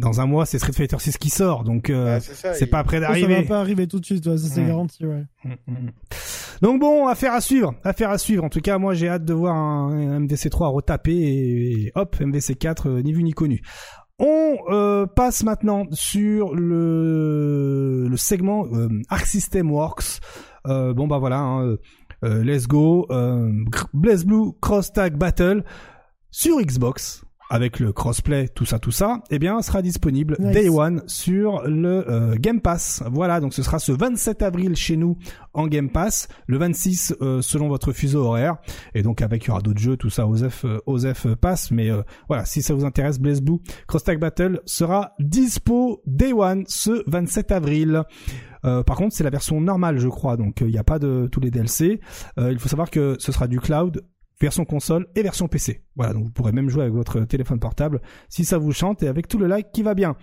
dans 0.00 0.20
un 0.20 0.26
mois, 0.26 0.46
c'est 0.46 0.58
Street 0.58 0.72
Fighter 0.72 0.96
6 0.98 1.18
qui 1.18 1.30
sort, 1.30 1.62
donc 1.64 1.90
euh, 1.90 2.16
Ah, 2.16 2.20
c'est 2.20 2.34
ça. 2.34 2.54
c'est 2.54 2.64
il- 2.64 2.70
pas 2.70 2.82
près 2.84 2.98
Ça, 3.00 3.06
ça 3.06 3.12
va 3.12 3.20
d'arriver. 3.20 3.42
pas 3.46 3.60
arriver 3.60 3.86
tout 3.86 4.00
de 4.00 4.04
suite, 4.04 4.26
ouais, 4.26 4.36
ça 4.38 4.48
c'est 4.48 4.62
Mm. 4.62 4.66
garanti, 4.68 5.06
ouais. 5.06 5.24
Mm, 5.44 5.50
mm. 5.68 5.90
Donc 6.62 6.80
bon, 6.80 7.06
affaire 7.06 7.32
à 7.32 7.40
suivre, 7.40 7.74
affaire 7.84 8.10
à 8.10 8.18
suivre. 8.18 8.44
En 8.44 8.48
tout 8.48 8.60
cas, 8.60 8.76
moi 8.78 8.94
j'ai 8.94 9.08
hâte 9.08 9.24
de 9.24 9.32
voir 9.32 9.54
un, 9.54 9.92
un 9.92 10.20
MVC3 10.20 10.68
retaper 10.72 11.12
et, 11.12 11.72
et 11.86 11.92
hop, 11.94 12.16
MVC4 12.20 12.88
euh, 12.88 13.02
ni 13.02 13.12
vu 13.12 13.22
ni 13.22 13.32
connu. 13.32 13.62
On 14.18 14.56
euh, 14.68 15.06
passe 15.06 15.42
maintenant 15.44 15.84
sur 15.92 16.54
le, 16.54 18.06
le 18.08 18.16
segment 18.18 18.66
euh, 18.72 18.88
Arc 19.08 19.24
System 19.26 19.70
Works. 19.70 20.20
Euh, 20.66 20.92
bon 20.92 21.06
bah 21.06 21.16
voilà, 21.18 21.38
hein, 21.38 21.76
euh, 22.24 22.44
let's 22.44 22.66
go. 22.66 23.06
Euh, 23.10 23.50
Blaze 23.94 24.26
Blue 24.26 24.52
Cross 24.60 24.92
Tag 24.92 25.16
Battle 25.16 25.64
sur 26.30 26.60
Xbox 26.60 27.24
avec 27.50 27.80
le 27.80 27.92
crossplay, 27.92 28.48
tout 28.48 28.64
ça, 28.64 28.78
tout 28.78 28.92
ça, 28.92 29.22
eh 29.30 29.38
bien, 29.38 29.60
sera 29.60 29.82
disponible 29.82 30.36
Nice. 30.38 30.54
Day 30.54 30.68
One 30.68 31.02
sur 31.06 31.62
le 31.66 32.08
euh, 32.08 32.36
Game 32.38 32.60
Pass. 32.60 33.02
Voilà, 33.10 33.40
donc 33.40 33.52
ce 33.52 33.62
sera 33.62 33.78
ce 33.78 33.92
27 33.92 34.42
avril 34.42 34.76
chez 34.76 34.96
nous 34.96 35.18
en 35.52 35.66
Game 35.66 35.90
Pass, 35.90 36.28
le 36.46 36.58
26 36.58 37.16
euh, 37.20 37.42
selon 37.42 37.68
votre 37.68 37.92
fuseau 37.92 38.24
horaire, 38.24 38.56
et 38.94 39.02
donc 39.02 39.20
avec 39.20 39.44
il 39.44 39.48
y 39.48 39.50
aura 39.50 39.60
d'autres 39.60 39.80
jeux, 39.80 39.96
tout 39.96 40.10
ça, 40.10 40.26
OSEF, 40.26 40.64
euh, 40.64 40.78
OSEF 40.86 41.26
passe, 41.34 41.70
mais 41.70 41.90
euh, 41.90 42.02
voilà, 42.28 42.44
si 42.44 42.62
ça 42.62 42.72
vous 42.72 42.84
intéresse, 42.84 43.18
Blaze 43.18 43.42
Blue 43.42 43.58
Cross 43.88 44.04
Tag 44.04 44.18
Battle 44.20 44.60
sera 44.64 45.12
dispo 45.18 46.02
Day 46.06 46.32
One 46.32 46.64
ce 46.68 47.02
27 47.08 47.52
avril. 47.52 48.04
Euh, 48.64 48.82
par 48.82 48.96
contre, 48.96 49.14
c'est 49.14 49.24
la 49.24 49.30
version 49.30 49.60
normale, 49.60 49.98
je 49.98 50.08
crois, 50.08 50.36
donc 50.36 50.62
euh, 50.62 50.66
il 50.68 50.72
n'y 50.72 50.78
a 50.78 50.84
pas 50.84 50.98
de 50.98 51.28
tous 51.30 51.40
les 51.40 51.50
DLC. 51.50 52.00
Euh, 52.38 52.52
il 52.52 52.58
faut 52.58 52.68
savoir 52.68 52.90
que 52.90 53.16
ce 53.18 53.32
sera 53.32 53.46
du 53.46 53.60
cloud, 53.60 54.02
version 54.40 54.64
console 54.64 55.06
et 55.14 55.22
version 55.22 55.48
PC. 55.48 55.82
Voilà, 55.96 56.12
donc 56.12 56.24
vous 56.24 56.30
pourrez 56.30 56.52
même 56.52 56.68
jouer 56.68 56.82
avec 56.82 56.94
votre 56.94 57.20
téléphone 57.20 57.60
portable 57.60 58.00
si 58.28 58.44
ça 58.44 58.58
vous 58.58 58.72
chante 58.72 59.02
et 59.02 59.08
avec 59.08 59.28
tout 59.28 59.38
le 59.38 59.46
lag 59.46 59.64
qui 59.72 59.82
va 59.82 59.94
bien. 59.94 60.16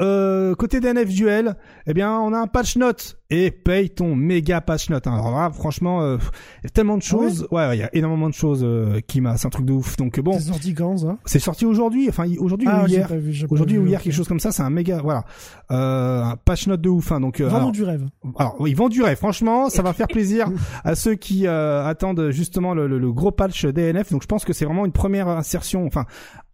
Euh, 0.00 0.54
côté 0.54 0.80
DNF 0.80 1.08
Duel, 1.08 1.56
eh 1.86 1.94
bien, 1.94 2.18
on 2.20 2.32
a 2.34 2.38
un 2.38 2.46
patch 2.46 2.76
note 2.76 3.18
et 3.30 3.50
paye 3.50 3.88
ton 3.88 4.14
méga 4.14 4.60
patch 4.60 4.90
note. 4.90 5.06
hein. 5.06 5.14
Alors 5.14 5.30
là, 5.30 5.50
franchement, 5.50 6.02
euh, 6.02 6.18
y 6.62 6.66
a 6.66 6.68
tellement 6.68 6.98
de 6.98 7.02
Ah 7.10 7.16
ouais 7.16 7.28
choses. 7.28 7.48
Ouais, 7.50 7.66
ouais, 7.66 7.76
il 7.78 7.80
y 7.80 7.82
a 7.82 7.88
énormément 7.96 8.28
de 8.28 8.34
choses 8.34 8.60
euh, 8.62 9.00
qui 9.06 9.22
m'a, 9.22 9.38
c'est 9.38 9.46
un 9.46 9.50
truc 9.50 9.64
de 9.64 9.72
ouf. 9.72 9.96
Donc 9.96 10.20
bon, 10.20 10.34
C'est 10.34 10.48
sorti 10.48 10.74
quand, 10.74 10.98
ça 10.98 11.16
c'est 11.24 11.38
sorti 11.38 11.64
aujourd'hui, 11.64 12.08
enfin 12.10 12.24
aujourd'hui 12.38 12.68
Ah, 12.70 12.84
ou 12.84 12.86
hier. 12.88 13.08
Aujourd'hui 13.48 13.78
ou 13.78 13.86
hier, 13.86 14.02
quelque 14.02 14.12
chose 14.12 14.28
comme 14.28 14.38
ça, 14.38 14.52
c'est 14.52 14.62
un 14.62 14.68
méga, 14.70 15.00
voilà, 15.02 15.24
euh, 15.70 16.22
un 16.22 16.36
patch 16.36 16.66
note 16.66 16.82
de 16.82 16.90
ouf. 16.90 17.10
Hein, 17.12 17.20
donc, 17.20 17.40
euh, 17.40 17.48
alors, 17.48 17.72
du 17.72 17.82
rêve. 17.82 18.04
alors, 18.38 18.56
oui, 18.60 18.72
ils 18.72 18.76
vont 18.76 18.90
durer. 18.90 19.16
Franchement, 19.16 19.70
ça 19.70 19.80
va 19.82 19.94
faire 19.94 20.08
plaisir 20.08 20.50
à 20.84 20.94
ceux 20.94 21.14
qui 21.14 21.46
euh, 21.46 21.86
attendent 21.86 22.30
justement 22.30 22.74
le, 22.74 22.86
le- 22.86 22.98
le 22.98 23.12
gros 23.12 23.30
patch 23.30 23.64
DNF. 23.64 24.12
Donc, 24.12 24.20
je 24.22 24.26
pense 24.28 24.44
que 24.44 24.52
c'est 24.52 24.66
vraiment 24.66 24.84
une 24.84 24.92
première 24.92 25.28
insertion, 25.28 25.86
enfin, 25.86 26.04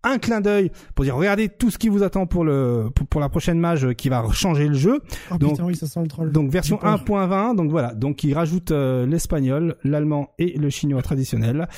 un 0.05 0.19
clin 0.19 0.41
d'œil 0.41 0.71
pour 0.95 1.05
dire 1.05 1.15
regardez 1.17 1.49
tout 1.49 1.71
ce 1.71 1.79
qui 1.79 1.89
vous 1.89 2.03
attend 2.03 2.27
pour 2.27 2.45
le 2.45 2.89
pour, 2.95 3.07
pour 3.07 3.21
la 3.21 3.29
prochaine 3.29 3.59
mage 3.59 3.87
qui 3.95 4.09
va 4.09 4.25
changer 4.33 4.67
le 4.69 4.75
jeu. 4.75 5.01
Oh 5.31 5.39
Donc- 5.39 5.53
putain, 5.53 5.65
oui, 5.65 5.77
ça 5.77 5.87
sent 5.87 6.01
le 6.03 6.09
troll. 6.09 6.33
Donc 6.33 6.51
version 6.51 6.77
J'ai 6.83 7.05
peur. 7.05 7.29
1.20. 7.29 7.57
Donc 7.57 7.71
voilà. 7.71 7.95
Donc 7.95 8.25
il 8.25 8.35
rajoute 8.35 8.71
euh, 8.73 9.07
l'espagnol, 9.07 9.77
l'allemand 9.85 10.31
et 10.39 10.57
le 10.59 10.71
chinois 10.71 11.03
traditionnel. 11.03 11.69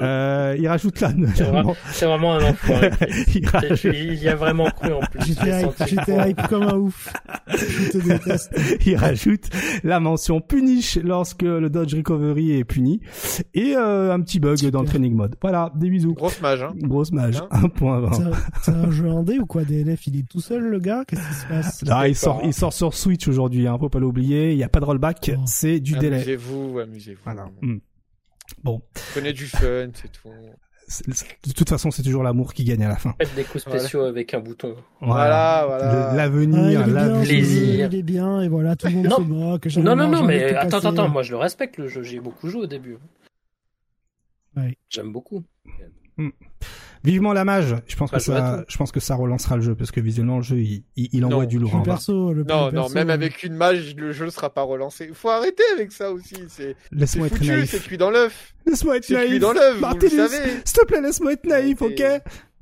Euh, 0.00 0.54
il 0.58 0.68
rajoute 0.68 1.00
là. 1.00 1.10
C'est 1.34 1.42
vra- 1.44 1.74
c'est 1.90 2.06
vraiment 2.06 2.34
un 2.34 2.50
enfoiré. 2.50 2.90
il 3.34 3.46
rajoute- 3.48 3.84
Il 3.94 4.14
y 4.22 4.28
a 4.28 4.36
vraiment 4.36 4.66
cru 4.70 4.92
en 4.92 5.00
plus. 5.00 5.20
J'étais 5.26 5.62
hype, 5.62 5.70
j'étais 5.86 6.34
comme 6.48 6.62
un 6.62 6.76
ouf. 6.76 7.12
Je 7.48 7.90
te 7.90 7.98
déteste. 7.98 8.52
il 8.86 8.96
rajoute 8.96 9.48
la 9.82 9.98
mention 9.98 10.40
punish 10.40 10.96
lorsque 11.02 11.42
le 11.42 11.68
dodge 11.68 11.94
recovery 11.96 12.52
est 12.58 12.64
puni 12.64 13.00
et 13.54 13.74
euh, 13.76 14.12
un 14.14 14.20
petit 14.20 14.38
bug 14.38 14.56
Super. 14.58 14.70
dans 14.72 14.82
le 14.82 14.86
training 14.88 15.14
mode. 15.14 15.34
Voilà, 15.42 15.72
des 15.74 15.90
bisous. 15.90 16.14
Grosse 16.14 16.40
mage. 16.40 16.62
Hein. 16.62 16.72
Grosse 16.76 17.10
mage, 17.12 17.42
Hein 17.50 17.57
1.20. 17.62 18.12
C'est 18.14 18.22
un- 18.22 18.32
C'est 18.62 18.70
un 18.72 18.90
jeu 18.90 19.08
indé 19.08 19.38
ou 19.38 19.46
quoi? 19.46 19.64
DNF 19.64 20.06
Il 20.06 20.18
est 20.18 20.28
tout 20.28 20.40
seul 20.40 20.62
le 20.62 20.78
gars? 20.78 21.04
Qu'est-ce 21.06 21.26
qui 21.28 21.34
se 21.34 21.46
passe? 21.46 21.82
Là, 21.82 22.08
il 22.08 22.14
sais 22.14 22.24
sort, 22.24 22.40
il 22.44 22.54
sort 22.54 22.72
sur 22.72 22.94
Switch 22.94 23.26
aujourd'hui, 23.28 23.66
hein, 23.66 23.76
faut 23.78 23.88
pas 23.88 23.98
l'oublier. 24.00 24.52
Il 24.52 24.56
n'y 24.56 24.64
a 24.64 24.68
pas 24.68 24.80
de 24.80 24.84
rollback, 24.84 25.32
Oh. 25.36 25.40
c'est 25.46 25.80
du 25.80 25.94
délai. 25.98 26.16
Amusez-vous, 26.16 26.78
amusez-vous. 26.78 27.20
Voilà. 27.24 27.46
Mm. 27.62 27.76
Bon, 28.64 28.80
Prenez 29.12 29.32
du 29.32 29.46
fun, 29.46 29.88
c'est 29.94 30.10
tout. 30.10 30.30
De 31.46 31.52
toute 31.52 31.68
façon, 31.68 31.90
c'est 31.90 32.02
toujours 32.02 32.22
l'amour 32.22 32.54
qui 32.54 32.64
gagne 32.64 32.82
à 32.82 32.88
la 32.88 32.96
fin. 32.96 33.14
Faites 33.20 33.34
des 33.34 33.44
coups 33.44 33.62
spéciaux 33.62 34.04
avec 34.04 34.32
un 34.32 34.40
bouton. 34.40 34.74
Voilà, 35.02 35.64
voilà. 35.66 36.12
Le- 36.12 36.16
L'avenir, 36.16 36.80
Ah, 36.82 36.86
il 36.88 36.92
l'avenir. 36.94 37.22
ce 37.24 37.28
Plaisir. 37.28 37.88
il 37.92 37.98
est 37.98 38.02
bien, 38.02 38.40
et 38.40 38.48
voilà, 38.48 38.74
tout 38.74 38.86
le 38.86 38.94
monde 38.94 39.06
Non. 39.08 39.16
se 39.16 39.20
moque. 39.20 39.66
Non, 39.76 39.94
non, 39.94 40.08
non, 40.08 40.20
j'ai 40.20 40.26
mais 40.26 40.44
attends, 40.54 40.68
casser. 40.78 40.86
attends, 40.86 41.08
moi 41.10 41.22
je 41.22 41.32
le 41.32 41.36
respecte 41.36 41.76
le 41.76 41.88
jeu, 41.88 42.02
j'y 42.02 42.16
ai 42.16 42.20
beaucoup 42.20 42.48
joué 42.48 42.62
au 42.62 42.66
début. 42.66 42.96
Ouais. 44.56 44.78
J'aime 44.88 45.12
beaucoup. 45.12 45.44
Vivement 47.04 47.32
la 47.32 47.44
mage. 47.44 47.76
Je 47.86 47.96
pense 47.96 48.10
que 48.10 48.18
ça, 48.18 48.64
je 48.68 48.76
pense 48.76 48.92
que 48.92 49.00
ça 49.00 49.14
relancera 49.14 49.56
le 49.56 49.62
jeu 49.62 49.74
parce 49.74 49.90
que 49.90 50.00
visuellement 50.00 50.38
le 50.38 50.42
jeu, 50.42 50.58
il, 50.58 50.82
il, 50.96 51.08
il 51.12 51.24
envoie 51.24 51.44
Non. 51.44 51.48
du 51.48 51.58
lourd. 51.58 51.72
Le 51.74 51.78
hein. 51.80 51.82
perso, 51.84 52.32
le 52.32 52.44
Non, 52.44 52.66
non, 52.66 52.70
perso, 52.82 52.94
même 52.94 53.10
euh, 53.10 53.14
avec 53.14 53.42
une 53.44 53.54
mage, 53.54 53.94
le 53.96 54.12
jeu 54.12 54.26
ne 54.26 54.30
sera 54.30 54.50
pas 54.50 54.62
relancé. 54.62 55.10
Faut 55.14 55.30
arrêter 55.30 55.62
avec 55.74 55.92
ça 55.92 56.10
aussi. 56.12 56.36
C'est 56.48 56.76
Laisse-moi 56.92 57.28
être 57.28 57.34
foutu, 57.36 57.46
c'est 57.46 57.56
naïf. 57.56 57.86
cuit 57.86 57.98
dans 57.98 58.10
l'œuf. 58.10 58.54
Laisse-moi 58.66 58.96
être 58.96 59.04
C'est 59.04 59.14
cuit 59.14 59.28
naïf. 59.30 59.40
dans 59.40 59.52
l'œuf, 59.52 59.68
vous 59.70 59.74
le 59.76 59.80
Martinus, 59.80 60.12
savez. 60.30 60.50
s'il 60.64 60.78
te 60.80 60.84
plaît, 60.86 61.00
laisse-moi 61.00 61.32
être 61.34 61.46
naïf, 61.46 61.80
ok? 61.82 62.00
Et- 62.00 62.18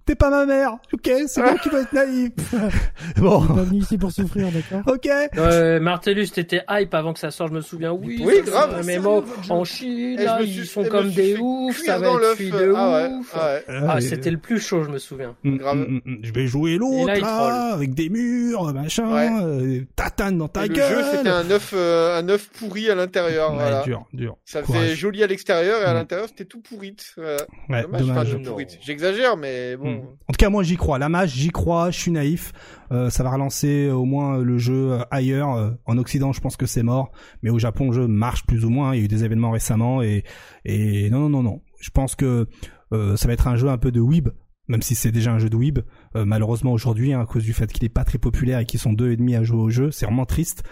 T'es 0.07 0.15
pas 0.15 0.31
ma 0.31 0.47
mère, 0.47 0.78
ok 0.93 1.11
C'est 1.27 1.43
moi 1.43 1.59
qui 1.59 1.69
vais 1.70 1.81
être 1.81 1.93
naïf. 1.93 2.31
bon, 3.16 3.43
Il 3.45 3.51
est 3.53 3.55
pas 3.57 3.62
venu 3.65 3.78
ici 3.81 3.99
pour 3.99 4.12
souffrir, 4.12 4.47
d'accord 4.53 4.83
ok. 4.87 5.09
Euh, 5.37 5.81
Martellus, 5.81 6.28
t'étais 6.28 6.62
hype 6.70 6.95
avant 6.95 7.12
que 7.12 7.19
ça 7.19 7.33
sorte, 7.33 7.51
je 7.51 7.57
me 7.57 7.61
souviens. 7.61 7.91
Oui, 7.93 8.23
Oui, 8.24 8.35
ça, 8.45 8.69
grave, 8.69 8.87
votre 9.01 9.43
jeu. 9.43 9.53
en 9.53 9.65
Chine, 9.65 10.16
là, 10.23 10.39
ils 10.43 10.53
suis- 10.53 10.66
sont 10.66 10.85
comme 10.85 11.11
des 11.11 11.37
oufs, 11.39 11.78
ça 11.83 11.99
va 11.99 12.07
dans 12.07 12.15
être 12.15 12.20
l'œuf. 12.20 12.37
cuit 12.37 12.51
de 12.53 12.73
Ah 12.77 12.93
ouais, 13.03 13.15
ouf. 13.15 13.35
ouais. 13.35 13.65
Ah, 13.69 13.97
Euh, 13.97 14.01
c'était 14.01 14.31
le 14.31 14.39
plus 14.39 14.61
chaud, 14.61 14.85
je 14.85 14.91
me 14.91 14.99
souviens. 14.99 15.35
Mm, 15.43 15.57
grave. 15.57 15.77
mm, 15.77 16.01
mm, 16.05 16.16
Je 16.23 16.33
vais 16.33 16.47
jouer 16.47 16.77
l'autre 16.77 17.07
là, 17.07 17.19
là, 17.19 17.73
avec 17.74 17.93
des 17.95 18.09
murs, 18.09 18.73
machin, 18.73 19.12
Ouais. 19.12 19.28
euh, 19.43 19.81
tatane 19.97 20.39
dans 20.39 20.47
ta 20.49 20.66
Et 20.66 20.69
le 20.69 20.74
gueule. 20.74 20.99
jeu, 20.99 21.03
c'était 21.16 21.28
un 21.31 21.51
œuf, 21.51 21.73
euh, 21.74 22.20
un 22.20 22.28
œuf 22.28 22.49
pourri 22.59 22.89
à 22.91 22.95
l'intérieur. 22.95 23.51
Ouais, 23.51 23.57
voilà. 23.59 23.83
dur, 23.83 24.07
dur. 24.12 24.37
Ça 24.45 24.62
faisait 24.62 24.95
joli 24.95 25.24
à 25.24 25.27
l'extérieur 25.27 25.81
et 25.83 25.85
à 25.85 25.95
l'intérieur, 25.95 26.28
c'était 26.28 26.45
tout 26.45 26.61
pourri. 26.61 26.95
Voilà. 27.16 27.43
Ouais, 27.69 27.85
Dommage. 27.99 28.37
J'exagère, 28.83 29.37
mais 29.37 29.77
bon. 29.77 29.95
En 30.28 30.32
tout 30.32 30.39
cas, 30.39 30.51
moi, 30.51 30.62
j'y 30.62 30.77
crois. 30.77 30.98
La 30.98 31.09
mage, 31.09 31.31
j'y 31.35 31.51
crois. 31.51 31.90
Je 31.90 31.98
suis 31.98 32.10
naïf. 32.10 32.52
Euh, 32.93 33.10
ça 33.10 33.23
va 33.23 33.31
relancer 33.31 33.89
au 33.90 34.05
moins 34.05 34.39
le 34.39 34.59
jeu 34.59 34.93
euh, 34.93 34.98
ailleurs. 35.10 35.55
Euh, 35.55 35.70
en 35.86 35.98
Occident, 35.98 36.32
je 36.32 36.40
pense 36.40 36.56
que 36.56 36.66
c'est 36.66 36.82
mort, 36.82 37.10
mais 37.43 37.51
au 37.51 37.59
Japon, 37.59 37.86
le 37.86 37.93
jeu 37.93 38.06
marche 38.06 38.44
plus 38.47 38.64
ou 38.64 38.70
moins. 38.70 38.94
Il 38.94 38.98
y 38.98 39.02
a 39.02 39.05
eu 39.05 39.09
des 39.09 39.24
événements 39.24 39.51
récemment 39.51 40.02
et 40.02 40.24
et 40.64 41.10
non, 41.10 41.20
non, 41.20 41.28
non, 41.28 41.43
non. 41.43 41.62
Je 41.81 41.90
pense 41.90 42.14
que 42.14 42.47
euh, 42.93 43.16
ça 43.16 43.27
va 43.28 43.35
être 43.35 43.48
un 43.48 43.56
jeu 43.56 43.68
un 43.68 43.78
peu 43.78 43.90
de 43.93 44.01
weeb, 44.01 44.28
même 44.68 44.82
si 44.82 44.94
c'est 44.94 45.12
déjà 45.12 45.32
un 45.32 45.39
jeu 45.39 45.48
de 45.51 45.56
weeb. 45.56 45.81
Euh, 46.14 46.24
malheureusement 46.24 46.73
aujourd'hui, 46.73 47.12
hein, 47.12 47.20
à 47.20 47.27
cause 47.27 47.43
du 47.44 47.52
fait 47.52 47.70
qu'il 47.73 47.85
est 47.85 47.89
pas 47.90 48.05
très 48.05 48.18
populaire 48.18 48.60
et 48.60 48.66
qu'ils 48.66 48.81
sont 48.81 48.93
deux 48.93 49.10
et 49.10 49.16
demi 49.16 49.35
à 49.36 49.43
jouer 49.43 49.60
au 49.60 49.70
jeu, 49.70 49.90
c'est 49.90 50.06
vraiment 50.06 50.24
triste. 50.27 50.62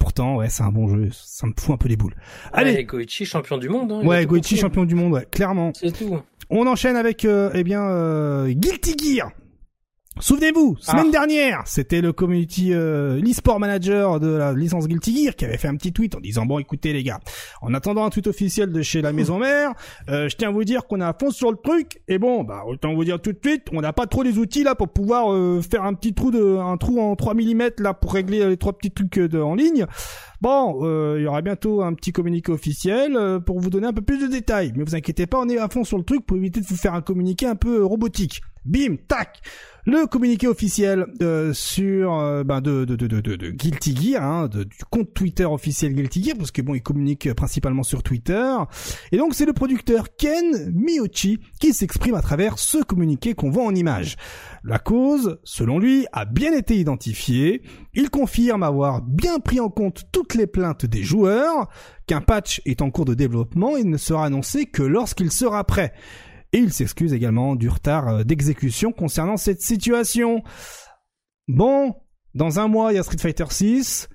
Pourtant, 0.00 0.36
ouais, 0.36 0.48
c'est 0.48 0.62
un 0.62 0.72
bon 0.72 0.88
jeu. 0.88 1.08
Ça 1.12 1.46
me 1.46 1.52
fout 1.58 1.74
un 1.74 1.76
peu 1.76 1.88
les 1.88 1.96
boules. 1.96 2.16
Allez. 2.52 2.74
Ouais, 2.74 2.84
Goichi, 2.84 3.24
champion 3.24 3.58
du 3.58 3.68
monde. 3.68 3.92
Hein, 3.92 4.04
Ouais, 4.04 4.26
Goichi 4.26 4.56
champion 4.56 4.84
du 4.84 4.94
monde, 4.94 5.12
ouais, 5.12 5.26
clairement. 5.30 5.72
C'est 5.74 5.92
tout. 5.92 6.20
On 6.50 6.66
enchaîne 6.66 6.96
avec, 6.96 7.24
euh, 7.24 7.50
eh 7.54 7.64
bien, 7.64 7.82
euh, 7.82 8.52
Guilty 8.52 8.96
Gear. 8.98 9.30
Souvenez-vous, 10.20 10.76
semaine 10.78 11.06
ah. 11.08 11.10
dernière, 11.10 11.62
c'était 11.66 12.00
le 12.00 12.12
community 12.12 12.72
euh, 12.72 13.20
l'e-sport 13.20 13.58
manager 13.58 14.20
de 14.20 14.28
la 14.28 14.52
licence 14.52 14.86
Guilty 14.86 15.24
Gear 15.24 15.34
qui 15.34 15.44
avait 15.44 15.56
fait 15.56 15.66
un 15.66 15.74
petit 15.74 15.92
tweet 15.92 16.14
en 16.14 16.20
disant 16.20 16.46
bon 16.46 16.60
écoutez 16.60 16.92
les 16.92 17.02
gars, 17.02 17.18
en 17.60 17.74
attendant 17.74 18.04
un 18.04 18.10
tweet 18.10 18.28
officiel 18.28 18.70
de 18.70 18.80
chez 18.80 19.02
la 19.02 19.12
maison 19.12 19.38
mère, 19.38 19.72
euh, 20.08 20.28
je 20.28 20.36
tiens 20.36 20.50
à 20.50 20.52
vous 20.52 20.62
dire 20.62 20.86
qu'on 20.86 21.00
a 21.00 21.08
à 21.08 21.16
fond 21.18 21.32
sur 21.32 21.50
le 21.50 21.56
truc 21.56 22.00
et 22.06 22.18
bon 22.18 22.44
bah 22.44 22.62
autant 22.64 22.94
vous 22.94 23.02
dire 23.02 23.20
tout 23.20 23.32
de 23.32 23.40
suite, 23.44 23.64
on 23.72 23.80
n'a 23.80 23.92
pas 23.92 24.06
trop 24.06 24.22
les 24.22 24.38
outils 24.38 24.62
là 24.62 24.76
pour 24.76 24.88
pouvoir 24.88 25.32
euh, 25.32 25.60
faire 25.60 25.82
un 25.82 25.94
petit 25.94 26.14
trou 26.14 26.30
de 26.30 26.58
un 26.58 26.76
trou 26.76 27.00
en 27.00 27.16
3 27.16 27.34
mm 27.34 27.70
là 27.78 27.92
pour 27.92 28.12
régler 28.12 28.48
les 28.48 28.56
trois 28.56 28.72
petits 28.72 28.92
trucs 28.92 29.18
de, 29.18 29.40
en 29.40 29.56
ligne. 29.56 29.84
Bon, 30.40 31.16
il 31.16 31.22
y 31.22 31.26
aura 31.26 31.40
bientôt 31.40 31.82
un 31.82 31.94
petit 31.94 32.12
communiqué 32.12 32.52
officiel 32.52 33.18
pour 33.46 33.60
vous 33.60 33.70
donner 33.70 33.86
un 33.86 33.94
peu 33.94 34.02
plus 34.02 34.18
de 34.18 34.26
détails. 34.26 34.72
Mais 34.76 34.84
vous 34.84 34.94
inquiétez 34.94 35.26
pas, 35.26 35.38
on 35.38 35.48
est 35.48 35.56
à 35.56 35.68
fond 35.68 35.84
sur 35.84 35.96
le 35.96 36.04
truc 36.04 36.26
pour 36.26 36.36
éviter 36.36 36.60
de 36.60 36.66
vous 36.66 36.76
faire 36.76 36.92
un 36.92 37.00
communiqué 37.00 37.46
un 37.46 37.56
peu 37.56 37.82
robotique. 37.82 38.42
Bim, 38.64 38.96
tac 39.08 39.42
le 39.86 40.06
communiqué 40.06 40.48
officiel 40.48 41.04
euh, 41.20 41.52
sur 41.52 42.14
euh, 42.14 42.42
ben 42.42 42.62
de, 42.62 42.86
de, 42.86 42.96
de, 42.96 43.06
de, 43.20 43.50
Guilty 43.50 43.94
Gear, 43.94 44.22
hein, 44.22 44.48
du 44.48 44.64
compte 44.88 45.12
Twitter 45.12 45.44
officiel 45.44 45.92
Guilty 45.92 46.24
Gear, 46.24 46.36
parce 46.38 46.50
que 46.50 46.62
bon, 46.62 46.74
il 46.74 46.82
communique 46.82 47.32
principalement 47.34 47.82
sur 47.82 48.02
Twitter. 48.02 48.56
Et 49.12 49.18
donc 49.18 49.34
c'est 49.34 49.44
le 49.44 49.52
producteur 49.52 50.16
Ken 50.16 50.72
Miyochi 50.74 51.38
qui 51.60 51.74
s'exprime 51.74 52.14
à 52.14 52.22
travers 52.22 52.58
ce 52.58 52.78
communiqué 52.78 53.34
qu'on 53.34 53.50
voit 53.50 53.64
en 53.64 53.74
image. 53.74 54.16
La 54.64 54.78
cause, 54.78 55.38
selon 55.44 55.78
lui, 55.78 56.06
a 56.12 56.24
bien 56.24 56.54
été 56.54 56.78
identifiée. 56.78 57.60
Il 57.92 58.08
confirme 58.08 58.62
avoir 58.62 59.02
bien 59.02 59.38
pris 59.38 59.60
en 59.60 59.68
compte 59.68 60.04
toutes 60.12 60.34
les 60.34 60.46
plaintes 60.46 60.86
des 60.86 61.02
joueurs, 61.02 61.68
qu'un 62.06 62.22
patch 62.22 62.62
est 62.64 62.80
en 62.80 62.90
cours 62.90 63.04
de 63.04 63.14
développement 63.14 63.76
et 63.76 63.84
ne 63.84 63.98
sera 63.98 64.24
annoncé 64.24 64.64
que 64.64 64.82
lorsqu'il 64.82 65.30
sera 65.30 65.62
prêt 65.64 65.92
et 66.54 66.58
il 66.58 66.72
s'excuse 66.72 67.12
également 67.12 67.56
du 67.56 67.68
retard 67.68 68.08
euh, 68.08 68.22
d'exécution 68.22 68.92
concernant 68.92 69.36
cette 69.36 69.60
situation. 69.60 70.42
Bon, 71.48 71.96
dans 72.34 72.60
un 72.60 72.68
mois, 72.68 72.92
il 72.92 72.96
y 72.96 72.98
a 72.98 73.02
Street 73.02 73.18
Fighter 73.18 73.46
6. 73.48 74.08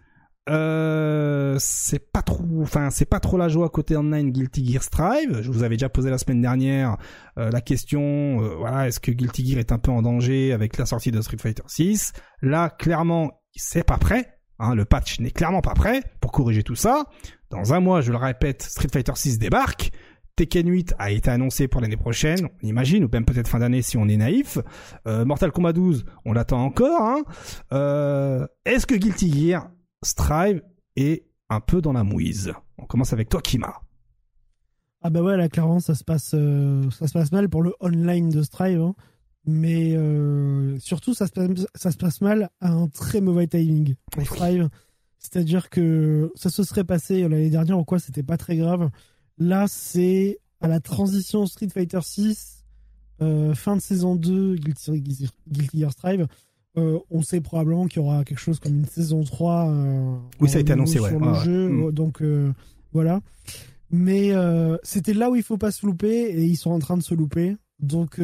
Euh, 0.50 1.58
c'est 1.60 2.12
pas 2.12 2.24
trop, 2.24 2.44
enfin 2.62 2.90
c'est 2.90 3.06
pas 3.06 3.20
trop 3.20 3.38
la 3.38 3.50
joie 3.50 3.70
côté 3.70 3.96
online 3.96 4.32
Guilty 4.32 4.66
Gear 4.66 4.82
Strive. 4.82 5.42
Je 5.42 5.52
vous 5.52 5.64
avais 5.64 5.76
déjà 5.76 5.90
posé 5.90 6.10
la 6.10 6.18
semaine 6.18 6.42
dernière 6.42 6.98
euh, 7.38 7.52
la 7.52 7.62
question, 7.62 8.38
voilà, 8.58 8.88
est-ce 8.88 9.02
que 9.02 9.12
Guilty 9.12 9.46
Gear 9.46 9.60
est 9.60 9.74
un 9.74 9.78
peu 9.78 9.92
en 9.92 10.02
danger 10.02 10.54
avec 10.54 10.78
la 10.78 10.86
sortie 10.86 11.12
de 11.12 11.22
Street 11.22 11.38
Fighter 11.38 11.64
6 11.68 12.14
Là, 12.42 12.70
clairement, 12.70 13.32
c'est 13.54 13.84
pas 13.84 13.98
prêt. 13.98 14.40
Hein, 14.60 14.76
le 14.76 14.86
patch 14.86 15.20
n'est 15.20 15.32
clairement 15.32 15.62
pas 15.62 15.74
prêt 15.74 16.02
pour 16.22 16.32
corriger 16.32 16.64
tout 16.64 16.76
ça. 16.76 17.06
Dans 17.50 17.74
un 17.74 17.80
mois, 17.80 18.02
je 18.02 18.12
le 18.12 18.18
répète, 18.18 18.64
Street 18.64 18.90
Fighter 18.92 19.14
6 19.16 19.40
débarque. 19.40 19.92
Tekken 20.40 20.70
8 20.70 20.94
a 20.98 21.12
été 21.12 21.30
annoncé 21.30 21.68
pour 21.68 21.82
l'année 21.82 21.98
prochaine, 21.98 22.48
on 22.64 22.66
imagine, 22.66 23.04
ou 23.04 23.10
même 23.12 23.26
peut-être 23.26 23.50
fin 23.50 23.60
d'année 23.60 23.82
si 23.82 23.98
on 23.98 24.08
est 24.08 24.16
naïf. 24.16 24.58
Euh, 25.06 25.26
Mortal 25.26 25.52
Kombat 25.52 25.74
12, 25.74 26.06
on 26.24 26.32
l'attend 26.32 26.64
encore. 26.64 27.02
Hein. 27.02 27.24
Euh, 27.74 28.48
est-ce 28.64 28.88
que 28.88 28.96
Guilty 28.96 29.50
Gear 29.50 29.70
Strive 30.02 30.62
est 30.96 31.26
un 31.50 31.60
peu 31.60 31.82
dans 31.82 31.92
la 31.92 32.06
mouise? 32.06 32.54
On 32.78 32.86
commence 32.86 33.12
avec 33.12 33.28
toi, 33.28 33.42
Kima. 33.42 33.82
Ah 35.02 35.10
bah 35.10 35.22
ouais, 35.22 35.36
là 35.36 35.50
clairement 35.50 35.82
ça 35.82 35.94
se 35.94 36.06
passe, 36.06 36.32
euh, 36.34 36.90
ça 36.92 37.08
se 37.08 37.14
passe 37.14 37.34
mal 37.34 37.50
pour 37.50 37.62
le 37.62 37.74
online 37.82 38.30
de 38.30 38.42
Strive, 38.42 38.80
hein. 38.80 38.96
mais 39.46 39.92
surtout 40.80 41.14
ça 41.14 41.28
se, 41.28 41.34
passe, 41.34 41.68
ça 41.76 41.92
se 41.92 41.98
passe 41.98 42.22
mal 42.22 42.50
à 42.62 42.72
un 42.72 42.88
très 42.88 43.20
mauvais 43.20 43.48
timing 43.48 43.96
pour 44.10 44.24
Strive. 44.24 44.70
C'est-à-dire 45.18 45.70
que 45.70 46.32
ça 46.36 46.50
se 46.50 46.64
serait 46.64 46.86
passé 46.86 47.24
l'année 47.28 47.50
dernière 47.50 47.78
ou 47.78 47.84
quoi, 47.84 48.00
c'était 48.00 48.24
pas 48.24 48.38
très 48.38 48.56
grave. 48.56 48.90
Là, 49.40 49.66
c'est 49.68 50.40
à 50.62 50.68
la 50.68 50.82
transition 50.82 51.46
Street 51.46 51.70
Fighter 51.70 52.02
6, 52.02 52.66
euh, 53.22 53.54
fin 53.54 53.78
de 53.78 53.82
saison 53.82 54.16
2, 54.16 54.56
Guilty, 54.56 55.30
Gear 55.74 55.92
Strive. 55.92 56.28
Euh, 56.78 57.00
on 57.10 57.22
sait 57.22 57.42
probablement 57.42 57.88
qu'il 57.88 58.02
y 58.02 58.06
aura 58.06 58.24
quelque 58.24 58.40
chose 58.40 58.60
comme 58.60 58.76
une 58.76 58.86
saison 58.86 59.24
3. 59.24 59.70
Euh, 59.70 60.18
oui, 60.42 60.50
ça 60.50 60.58
a 60.58 60.62
été 60.62 60.74
annoncé, 60.74 61.00
ouais. 61.00 61.10
Sur 61.10 61.20
le 61.20 61.34
jeu, 61.36 61.70
mm. 61.70 61.92
donc 61.94 62.22
voilà. 62.92 63.22
Mais 63.92 64.34
c'était 64.84 65.14
là 65.14 65.32
où 65.32 65.36
il 65.36 65.44
faut 65.44 65.58
pas 65.58 65.72
se 65.72 65.86
louper 65.86 66.30
et 66.30 66.44
ils 66.44 66.58
sont 66.58 66.72
en 66.72 66.80
train 66.80 66.98
de 66.98 67.04
se 67.04 67.16
louper. 67.16 67.56
Donc, 67.80 68.20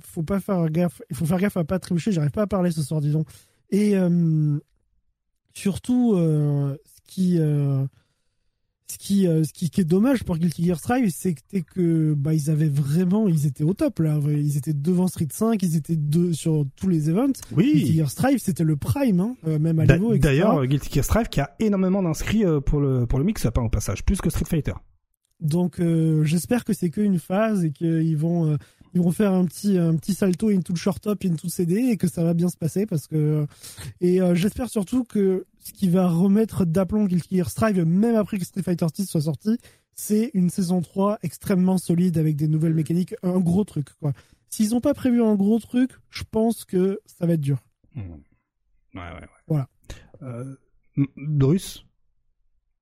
faut 0.00 0.22
pas 0.24 0.40
faire 0.40 0.68
gaffe. 0.68 1.00
Il 1.10 1.16
faut 1.16 1.26
faire 1.26 1.38
gaffe 1.38 1.56
à 1.56 1.64
pas 1.64 1.78
trébucher. 1.78 2.10
J'arrive 2.10 2.32
pas 2.32 2.42
à 2.42 2.46
parler 2.46 2.72
ce 2.72 2.82
soir, 2.82 3.00
disons. 3.00 3.24
Et 3.70 3.94
surtout, 5.54 6.16
ce 6.16 7.00
qui 7.06 7.38
ce 8.86 8.98
qui, 8.98 9.26
euh, 9.26 9.44
ce 9.44 9.52
qui, 9.52 9.70
est 9.80 9.84
dommage 9.84 10.24
pour 10.24 10.36
Guilty 10.36 10.66
Gear 10.66 10.78
Strive, 10.78 11.10
c'est 11.10 11.34
que 11.34 12.14
bah, 12.14 12.34
ils 12.34 12.50
avaient 12.50 12.68
vraiment, 12.68 13.28
ils 13.28 13.46
étaient 13.46 13.64
au 13.64 13.72
top 13.72 14.00
là. 14.00 14.18
Ils 14.28 14.58
étaient 14.58 14.74
devant 14.74 15.08
Street 15.08 15.28
5, 15.30 15.62
ils 15.62 15.76
étaient 15.76 15.96
deux 15.96 16.34
sur 16.34 16.66
tous 16.76 16.88
les 16.88 17.08
events. 17.08 17.32
Oui. 17.52 17.72
Guilty 17.72 17.96
Gear 17.96 18.10
Strive, 18.10 18.38
c'était 18.38 18.64
le 18.64 18.76
prime, 18.76 19.20
hein, 19.20 19.36
euh, 19.46 19.58
même 19.58 19.78
à 19.80 19.86
niveau. 19.86 20.16
D'ailleurs, 20.18 20.66
Guilty 20.66 20.90
Gear 20.92 21.04
Strive 21.04 21.28
qui 21.28 21.40
a 21.40 21.54
énormément 21.60 22.02
d'inscrits 22.02 22.44
euh, 22.44 22.60
pour 22.60 22.80
le 22.80 23.06
pour 23.06 23.18
le 23.18 23.24
mix-up 23.24 23.56
hein, 23.56 23.62
au 23.62 23.70
passage, 23.70 24.04
plus 24.04 24.20
que 24.20 24.28
Street 24.28 24.44
Fighter. 24.46 24.74
Donc 25.40 25.82
j'espère 26.22 26.64
que 26.64 26.72
c'est 26.72 26.90
qu'une 26.90 27.18
phase 27.18 27.64
et 27.64 27.72
qu'ils 27.72 28.16
vont 28.16 28.56
ils 28.94 29.00
vont 29.00 29.10
faire 29.10 29.32
un 29.32 29.44
petit 29.44 29.76
un 29.78 29.96
petit 29.96 30.14
salto 30.14 30.50
into 30.50 30.74
short 30.76 31.02
top 31.02 31.24
into 31.24 31.48
CD 31.48 31.90
et 31.90 31.96
que 31.96 32.08
ça 32.08 32.22
va 32.22 32.34
bien 32.34 32.48
se 32.48 32.56
passer 32.56 32.86
parce 32.86 33.06
que 33.06 33.46
et 34.00 34.20
euh, 34.20 34.34
j'espère 34.34 34.68
surtout 34.68 35.04
que 35.04 35.46
ce 35.58 35.72
qui 35.72 35.88
va 35.88 36.08
remettre 36.08 36.64
d'aplomb 36.64 37.04
Guilty 37.04 37.36
Gear 37.36 37.50
Strive 37.50 37.84
même 37.84 38.16
après 38.16 38.38
que 38.38 38.44
Street 38.44 38.62
Fighter 38.62 38.86
6 38.92 39.06
soit 39.06 39.22
sorti 39.22 39.58
c'est 39.94 40.30
une 40.34 40.50
saison 40.50 40.80
3 40.80 41.18
extrêmement 41.22 41.78
solide 41.78 42.18
avec 42.18 42.36
des 42.36 42.48
nouvelles 42.48 42.74
mécaniques 42.74 43.14
un 43.22 43.40
gros 43.40 43.64
truc 43.64 43.88
quoi. 44.00 44.12
S'ils 44.48 44.70
n'ont 44.70 44.80
pas 44.80 44.94
prévu 44.94 45.22
un 45.22 45.34
gros 45.34 45.58
truc 45.58 45.90
je 46.10 46.22
pense 46.30 46.64
que 46.64 47.00
ça 47.06 47.26
va 47.26 47.34
être 47.34 47.40
dur. 47.40 47.58
Mmh. 47.94 48.00
ouais 48.00 49.00
ouais 49.00 49.12
ouais. 49.12 49.28
Voilà. 49.48 49.68
Euh, 50.22 50.56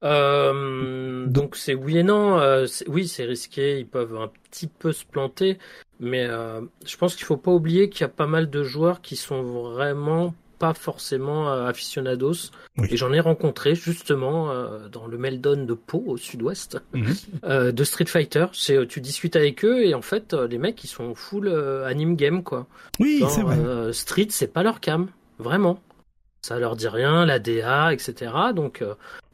euh, 0.04 1.26
donc 1.26 1.56
c'est 1.56 1.74
oui 1.74 1.98
et 1.98 2.02
non. 2.02 2.38
Euh, 2.38 2.66
oui, 2.88 3.08
c'est 3.08 3.24
risqué. 3.24 3.78
Ils 3.78 3.86
peuvent 3.86 4.16
un 4.16 4.30
petit 4.50 4.66
peu 4.66 4.92
se 4.92 5.04
planter, 5.04 5.58
mais 6.00 6.26
euh, 6.26 6.60
je 6.84 6.96
pense 6.96 7.14
qu'il 7.14 7.24
faut 7.24 7.36
pas 7.36 7.52
oublier 7.52 7.88
qu'il 7.88 8.02
y 8.02 8.04
a 8.04 8.08
pas 8.08 8.26
mal 8.26 8.50
de 8.50 8.62
joueurs 8.62 9.00
qui 9.00 9.16
sont 9.16 9.42
vraiment 9.42 10.34
pas 10.58 10.74
forcément 10.74 11.50
aficionados. 11.50 12.52
Et 12.88 12.96
j'en 12.96 13.12
ai 13.12 13.18
rencontré 13.18 13.74
justement 13.74 14.54
dans 14.92 15.08
le 15.08 15.18
Meldon 15.18 15.64
de 15.64 15.74
Pau 15.74 16.04
au 16.06 16.16
sud-ouest 16.16 16.78
mhm. 16.92 17.72
de 17.72 17.84
Street 17.84 18.04
Fighter. 18.06 18.46
C'est 18.52 18.86
tu 18.86 19.00
discutes 19.00 19.34
avec 19.34 19.64
eux 19.64 19.84
et 19.84 19.94
en 19.94 20.02
fait 20.02 20.34
les 20.34 20.58
mecs 20.58 20.84
ils 20.84 20.88
sont 20.88 21.16
full 21.16 21.48
anime 21.84 22.14
game 22.14 22.44
quoi. 22.44 22.68
Oui, 23.00 23.24
c'est 23.28 23.42
vrai. 23.42 23.92
Street 23.92 24.28
c'est 24.30 24.52
pas 24.52 24.62
leur 24.62 24.78
cam, 24.78 25.08
vraiment. 25.40 25.80
Ça 26.42 26.60
leur 26.60 26.76
dit 26.76 26.86
rien, 26.86 27.26
la 27.26 27.40
DA, 27.40 27.92
etc. 27.92 28.30
Donc 28.54 28.84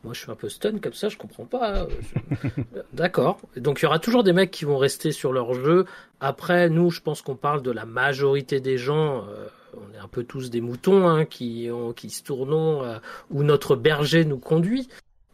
moi, 0.04 0.14
je 0.14 0.20
suis 0.20 0.30
un 0.30 0.36
peu 0.36 0.48
stun 0.48 0.78
comme 0.78 0.92
ça, 0.92 1.08
je 1.08 1.16
comprends 1.16 1.44
pas. 1.44 1.86
D'accord. 2.92 3.40
Donc, 3.56 3.80
il 3.80 3.84
y 3.84 3.86
aura 3.86 3.98
toujours 3.98 4.22
des 4.22 4.32
mecs 4.32 4.50
qui 4.50 4.64
vont 4.64 4.78
rester 4.78 5.12
sur 5.12 5.32
leur 5.32 5.54
jeu. 5.54 5.86
Après, 6.20 6.68
nous, 6.68 6.90
je 6.90 7.00
pense 7.00 7.20
qu'on 7.22 7.36
parle 7.36 7.62
de 7.62 7.70
la 7.70 7.84
majorité 7.84 8.60
des 8.60 8.78
gens. 8.78 9.24
Euh, 9.28 9.46
on 9.76 9.94
est 9.94 9.98
un 9.98 10.08
peu 10.08 10.24
tous 10.24 10.50
des 10.50 10.60
moutons 10.60 11.08
hein, 11.08 11.24
qui, 11.24 11.68
qui 11.96 12.10
se 12.10 12.22
tournons 12.22 12.84
euh, 12.84 12.98
où 13.30 13.42
notre 13.42 13.76
berger 13.76 14.24
nous 14.24 14.38
conduit. 14.38 14.88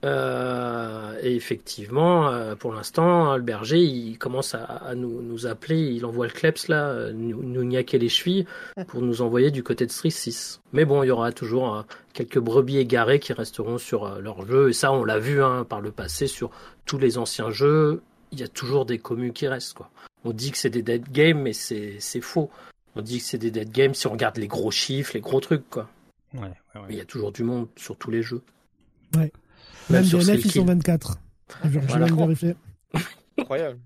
Euh, 0.05 1.19
et 1.23 1.35
effectivement, 1.35 2.29
euh, 2.29 2.55
pour 2.55 2.75
l'instant, 2.75 3.37
le 3.37 3.43
berger, 3.43 3.81
il 3.81 4.19
commence 4.19 4.55
à, 4.55 4.95
nous, 4.95 5.23
nous, 5.23 5.47
appeler, 5.47 5.81
il 5.81 6.05
envoie 6.05 6.27
le 6.27 6.33
kleps 6.33 6.69
là, 6.69 6.89
euh, 6.89 7.13
nous, 7.15 7.43
nous 7.43 7.65
niaquer 7.65 7.99
les 7.99 8.11
chevilles 8.11 8.45
pour 8.89 9.01
nous 9.01 9.23
envoyer 9.23 9.51
du 9.51 9.63
côté 9.63 9.87
de 9.87 9.91
Street 9.91 10.11
6. 10.11 10.61
Mais 10.75 10.85
bon, 10.85 11.03
il 11.03 11.07
y 11.07 11.11
aura 11.11 11.33
toujours 11.33 11.85
quelques 12.13 12.39
brebis 12.39 12.79
égarées 12.79 13.19
qui 13.19 13.33
resteront 13.33 13.79
sur 13.79 14.21
leur 14.21 14.47
jeu, 14.47 14.71
et 14.71 14.73
ça, 14.75 14.93
on 14.93 15.05
l'a 15.05 15.19
vu 15.19 15.43
hein, 15.43 15.65
par 15.67 15.81
le 15.81 15.91
passé 15.91 16.27
sur 16.27 16.51
tous 16.85 16.99
les 16.99 17.17
anciens 17.17 17.51
jeux, 17.51 18.03
il 18.31 18.41
y 18.41 18.43
a 18.43 18.49
toujours 18.49 18.85
des 18.85 18.99
communes 18.99 19.33
qui 19.33 19.49
restent. 19.49 19.75
Quoi. 19.75 19.91
On 20.25 20.33
dit 20.33 20.51
que 20.51 20.59
c'est 20.59 20.71
des 20.71 20.83
dead 20.83 21.11
games, 21.13 21.41
mais 21.41 21.53
c'est 21.53 22.21
faux. 22.21 22.51
On 22.97 23.01
dit 23.01 23.19
que 23.19 23.25
c'est 23.25 23.39
des 23.39 23.51
dead 23.51 23.71
games 23.71 23.95
si 23.95 24.07
on 24.07 24.13
regarde 24.13 24.37
les 24.37 24.49
gros 24.49 24.71
chiffres, 24.71 25.13
les 25.15 25.21
gros 25.21 25.41
trucs. 25.41 25.69
Quoi. 25.71 25.89
Ouais, 26.35 26.41
ouais, 26.41 26.49
ouais. 26.75 26.87
Il 26.91 26.97
y 26.97 27.01
a 27.01 27.05
toujours 27.05 27.33
du 27.33 27.43
monde 27.43 27.69
sur 27.77 27.97
tous 27.97 28.11
les 28.11 28.23
jeux. 28.23 28.43
Ouais. 29.17 29.33
Même 29.91 30.05
DNF, 30.05 30.45
ils 30.45 30.51
sont 30.51 30.65
24. 30.65 31.19
Je 31.65 31.69
vais 31.69 32.11
vérifier. 32.11 32.55
Incroyable. 33.39 33.79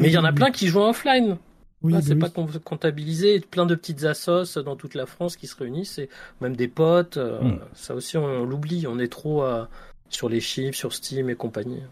Mais 0.00 0.08
il 0.08 0.12
y 0.12 0.18
en 0.18 0.24
a 0.24 0.32
plein 0.32 0.50
qui 0.50 0.68
jouent 0.68 0.80
offline. 0.80 1.38
Oui, 1.82 1.94
c'est 2.02 2.16
pas 2.16 2.30
comptabilisé. 2.30 3.40
Plein 3.40 3.66
de 3.66 3.74
petites 3.74 4.04
assos 4.04 4.60
dans 4.64 4.76
toute 4.76 4.94
la 4.94 5.06
France 5.06 5.36
qui 5.36 5.46
se 5.46 5.56
réunissent, 5.56 5.98
et 5.98 6.08
même 6.40 6.56
des 6.56 6.68
potes. 6.68 7.18
Euh, 7.18 7.40
hmm. 7.40 7.60
Ça 7.74 7.94
aussi, 7.94 8.16
on, 8.16 8.44
l'oublie. 8.44 8.86
On 8.88 8.98
est 8.98 9.08
trop 9.08 9.44
euh, 9.44 9.64
sur 10.08 10.28
les 10.28 10.40
chiffres, 10.40 10.76
sur 10.76 10.92
Steam 10.92 11.30
et 11.30 11.36
compagnie. 11.36 11.82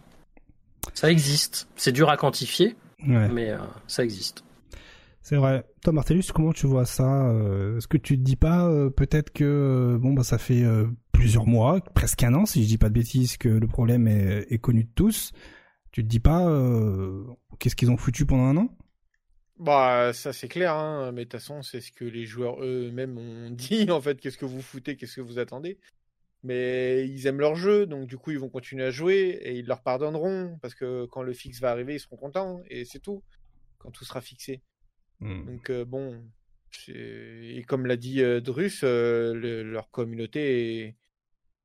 Ça 0.94 1.10
existe. 1.10 1.68
C'est 1.76 1.92
dur 1.92 2.10
à 2.10 2.16
quantifier, 2.16 2.76
mais 2.98 3.50
euh, 3.50 3.58
ça 3.86 4.02
existe. 4.02 4.44
C'est 5.28 5.34
vrai. 5.34 5.64
Toi, 5.82 5.92
Martellus, 5.92 6.22
comment 6.32 6.52
tu 6.52 6.68
vois 6.68 6.84
ça 6.86 7.34
Est-ce 7.76 7.88
que 7.88 7.96
tu 7.96 8.16
te 8.16 8.22
dis 8.22 8.36
pas 8.36 8.70
peut-être 8.96 9.32
que 9.32 9.98
bon 10.00 10.12
bah 10.12 10.22
ça 10.22 10.38
fait 10.38 10.62
plusieurs 11.10 11.48
mois, 11.48 11.80
presque 11.80 12.22
un 12.22 12.32
an, 12.34 12.46
si 12.46 12.62
je 12.62 12.68
dis 12.68 12.78
pas 12.78 12.88
de 12.88 12.94
bêtises, 12.94 13.36
que 13.36 13.48
le 13.48 13.66
problème 13.66 14.06
est, 14.06 14.58
connu 14.58 14.84
de 14.84 14.90
tous. 14.94 15.32
Tu 15.90 16.04
te 16.04 16.08
dis 16.08 16.20
pas, 16.20 16.46
euh, 16.48 17.24
qu'est-ce 17.58 17.74
qu'ils 17.74 17.90
ont 17.90 17.96
foutu 17.96 18.24
pendant 18.24 18.44
un 18.44 18.56
an? 18.56 18.68
Bah, 19.58 20.12
ça 20.12 20.32
c'est 20.32 20.46
clair, 20.46 20.74
hein. 20.74 21.10
mais 21.10 21.24
de 21.24 21.30
toute 21.30 21.40
façon, 21.40 21.60
c'est 21.62 21.80
ce 21.80 21.90
que 21.90 22.04
les 22.04 22.24
joueurs 22.24 22.62
eux-mêmes 22.62 23.18
ont 23.18 23.50
dit 23.50 23.90
en 23.90 24.00
fait. 24.00 24.20
Qu'est-ce 24.20 24.38
que 24.38 24.44
vous 24.44 24.62
foutez, 24.62 24.96
qu'est-ce 24.96 25.16
que 25.16 25.22
vous 25.22 25.40
attendez? 25.40 25.80
Mais 26.44 27.08
ils 27.08 27.26
aiment 27.26 27.40
leur 27.40 27.56
jeu, 27.56 27.84
donc 27.86 28.06
du 28.06 28.16
coup, 28.16 28.30
ils 28.30 28.38
vont 28.38 28.48
continuer 28.48 28.84
à 28.84 28.92
jouer 28.92 29.40
et 29.42 29.56
ils 29.56 29.66
leur 29.66 29.82
pardonneront 29.82 30.56
parce 30.62 30.76
que 30.76 31.06
quand 31.06 31.22
le 31.22 31.32
fixe 31.32 31.60
va 31.60 31.72
arriver, 31.72 31.94
ils 31.94 32.00
seront 32.00 32.16
contents 32.16 32.60
et 32.70 32.84
c'est 32.84 33.00
tout. 33.00 33.24
Quand 33.78 33.90
tout 33.90 34.04
sera 34.04 34.20
fixé. 34.20 34.62
Mmh. 35.20 35.44
Donc 35.46 35.70
euh, 35.70 35.84
bon, 35.84 36.22
et 36.88 37.64
comme 37.66 37.86
l'a 37.86 37.96
dit 37.96 38.22
euh, 38.22 38.40
Drus, 38.40 38.80
euh, 38.84 39.62
leur 39.64 39.90
communauté 39.90 40.96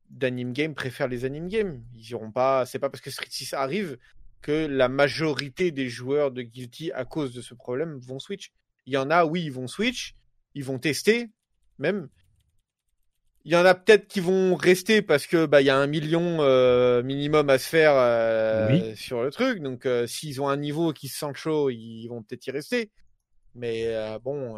d'anime 0.09 0.53
game 0.53 0.75
préfère 0.75 1.07
les 1.07 1.25
anime 1.25 1.47
games. 1.47 1.83
Ils 1.93 2.11
iront 2.11 2.31
pas. 2.31 2.65
C'est 2.65 2.79
pas 2.79 2.89
parce 2.89 3.01
que 3.01 3.11
Street 3.11 3.27
6 3.29 3.53
arrive 3.53 3.97
que 4.41 4.65
la 4.65 4.89
majorité 4.89 5.71
des 5.71 5.87
joueurs 5.87 6.31
de 6.31 6.41
Guilty, 6.41 6.91
à 6.91 7.05
cause 7.05 7.33
de 7.33 7.41
ce 7.41 7.53
problème, 7.53 7.97
vont 7.99 8.19
switch. 8.19 8.51
Il 8.85 8.93
y 8.93 8.97
en 8.97 9.11
a, 9.11 9.25
oui, 9.25 9.43
ils 9.43 9.51
vont 9.51 9.67
switch, 9.67 10.15
ils 10.55 10.63
vont 10.63 10.79
tester, 10.79 11.29
même. 11.77 12.09
Il 13.43 13.51
y 13.51 13.55
en 13.55 13.65
a 13.65 13.73
peut-être 13.73 14.07
qui 14.07 14.19
vont 14.19 14.55
rester 14.55 15.01
parce 15.01 15.25
que 15.25 15.47
bah 15.47 15.61
il 15.61 15.65
y 15.65 15.71
a 15.71 15.77
un 15.77 15.87
million 15.87 16.37
euh, 16.41 17.01
minimum 17.01 17.49
à 17.49 17.57
se 17.57 17.67
faire 17.67 17.93
euh, 17.95 18.93
sur 18.95 19.23
le 19.23 19.31
truc. 19.31 19.61
Donc 19.61 19.85
euh, 19.85 20.05
s'ils 20.05 20.41
ont 20.41 20.47
un 20.47 20.57
niveau 20.57 20.93
qui 20.93 21.07
se 21.07 21.17
sent 21.17 21.33
chaud, 21.33 21.71
ils 21.71 22.07
vont 22.07 22.21
peut-être 22.21 22.45
y 22.45 22.51
rester. 22.51 22.91
Mais 23.55 23.93
bon, 24.23 24.57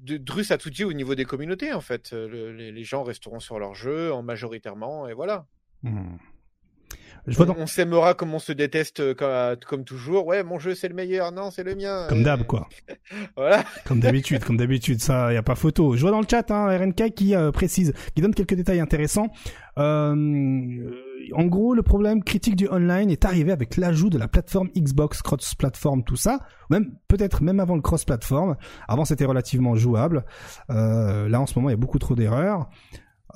Drus 0.00 0.50
a 0.50 0.58
tout 0.58 0.70
dit 0.70 0.84
au 0.84 0.92
niveau 0.92 1.14
des 1.14 1.24
communautés 1.24 1.72
en 1.72 1.80
fait. 1.80 2.12
les, 2.12 2.84
gens 2.84 3.02
resteront 3.02 3.40
sur 3.40 3.58
leur 3.58 3.74
jeu 3.74 4.12
en 4.12 4.22
majoritairement 4.22 5.08
et 5.08 5.14
voilà. 5.14 5.46
Hmm. 5.82 6.16
On 7.58 7.66
s'aimera 7.66 8.14
comme 8.14 8.34
on 8.34 8.38
se 8.38 8.52
déteste 8.52 9.00
euh, 9.00 9.56
comme, 9.66 9.84
toujours. 9.84 10.26
Ouais, 10.26 10.44
mon 10.44 10.58
jeu 10.58 10.74
c'est 10.74 10.88
le 10.88 10.94
meilleur. 10.94 11.32
Non, 11.32 11.50
c'est 11.50 11.64
le 11.64 11.74
mien. 11.74 12.06
Comme 12.08 12.22
d'hab, 12.22 12.44
quoi. 12.44 12.68
voilà. 13.36 13.64
Comme 13.84 14.00
d'habitude, 14.00 14.44
comme 14.44 14.56
d'habitude. 14.56 15.00
Ça, 15.00 15.32
y 15.32 15.36
a 15.36 15.42
pas 15.42 15.56
photo. 15.56 15.96
Je 15.96 16.02
vois 16.02 16.12
dans 16.12 16.20
le 16.20 16.26
chat, 16.30 16.50
hein, 16.50 16.76
RNK 16.76 17.10
qui 17.14 17.34
euh, 17.34 17.50
précise, 17.50 17.92
qui 18.14 18.22
donne 18.22 18.34
quelques 18.34 18.54
détails 18.54 18.80
intéressants. 18.80 19.28
Euh, 19.78 20.14
en 21.34 21.46
gros, 21.46 21.74
le 21.74 21.82
problème 21.82 22.22
critique 22.22 22.56
du 22.56 22.68
online 22.68 23.10
est 23.10 23.24
arrivé 23.24 23.52
avec 23.52 23.76
l'ajout 23.76 24.10
de 24.10 24.18
la 24.18 24.28
plateforme 24.28 24.68
Xbox 24.76 25.22
cross-platform, 25.22 26.04
tout 26.04 26.16
ça. 26.16 26.40
Même 26.70 26.94
peut-être 27.08 27.42
même 27.42 27.60
avant 27.60 27.76
le 27.76 27.82
cross-platform. 27.82 28.56
Avant, 28.88 29.04
c'était 29.04 29.24
relativement 29.24 29.76
jouable. 29.76 30.24
là, 30.68 31.40
en 31.40 31.46
ce 31.46 31.58
moment, 31.58 31.68
il 31.68 31.72
y 31.72 31.74
a 31.74 31.78
beaucoup 31.78 31.98
trop 31.98 32.14
d'erreurs. 32.14 32.68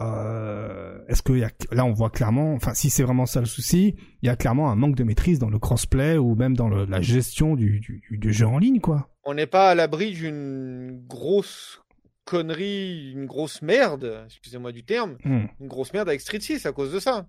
Euh, 0.01 0.99
est-ce 1.09 1.23
que 1.23 1.33
y 1.33 1.45
a, 1.45 1.51
là 1.73 1.85
on 1.85 1.93
voit 1.93 2.11
clairement, 2.11 2.55
enfin 2.55 2.73
si 2.73 2.89
c'est 2.89 3.03
vraiment 3.03 3.27
ça 3.27 3.41
le 3.41 3.47
souci, 3.47 3.97
il 4.23 4.27
y 4.27 4.31
a 4.31 4.37
clairement 4.37 4.71
un 4.71 4.77
manque 4.77 4.95
de 4.95 5.05
maîtrise 5.05 5.39
dans 5.39 5.51
le 5.51 5.59
crossplay 5.59 6.17
ou 6.17 6.35
même 6.37 6.57
dans 6.57 6.69
le, 6.69 6.87
la 6.87 7.03
gestion 7.03 7.55
du, 7.55 7.81
du, 7.81 8.03
du, 8.11 8.33
jeu 8.33 8.47
en 8.47 8.59
ligne 8.59 8.81
quoi. 8.81 9.11
On 9.25 9.35
n'est 9.35 9.47
pas 9.47 9.71
à 9.71 9.75
l'abri 9.75 10.13
d'une 10.13 11.03
grosse 11.07 11.83
connerie, 12.25 13.13
une 13.13 13.27
grosse 13.27 13.61
merde, 13.61 14.23
excusez-moi 14.25 14.73
du 14.73 14.85
terme, 14.85 15.19
hmm. 15.25 15.47
une 15.61 15.69
grosse 15.69 15.93
merde 15.93 16.09
avec 16.09 16.21
Street 16.21 16.41
6 16.41 16.65
à 16.65 16.73
cause 16.73 16.93
de 16.93 17.01
ça. 17.01 17.27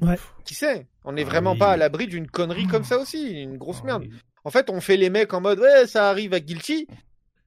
Ouais. 0.00 0.16
Qui 0.44 0.54
sait? 0.54 0.86
On 1.04 1.12
n'est 1.12 1.22
ah 1.22 1.26
vraiment 1.26 1.56
pas 1.56 1.72
à 1.72 1.76
l'abri 1.76 2.06
d'une 2.06 2.26
connerie 2.26 2.66
comme 2.66 2.84
ça 2.84 2.98
aussi, 2.98 3.42
une 3.42 3.56
grosse 3.56 3.80
ah 3.82 3.86
merde. 3.86 4.06
En 4.44 4.50
fait, 4.50 4.70
on 4.70 4.80
fait 4.80 4.96
les 4.96 5.10
mecs 5.10 5.32
en 5.34 5.40
mode 5.40 5.60
ouais, 5.60 5.86
ça 5.86 6.08
arrive 6.08 6.32
à 6.32 6.40
Guilty. 6.40 6.86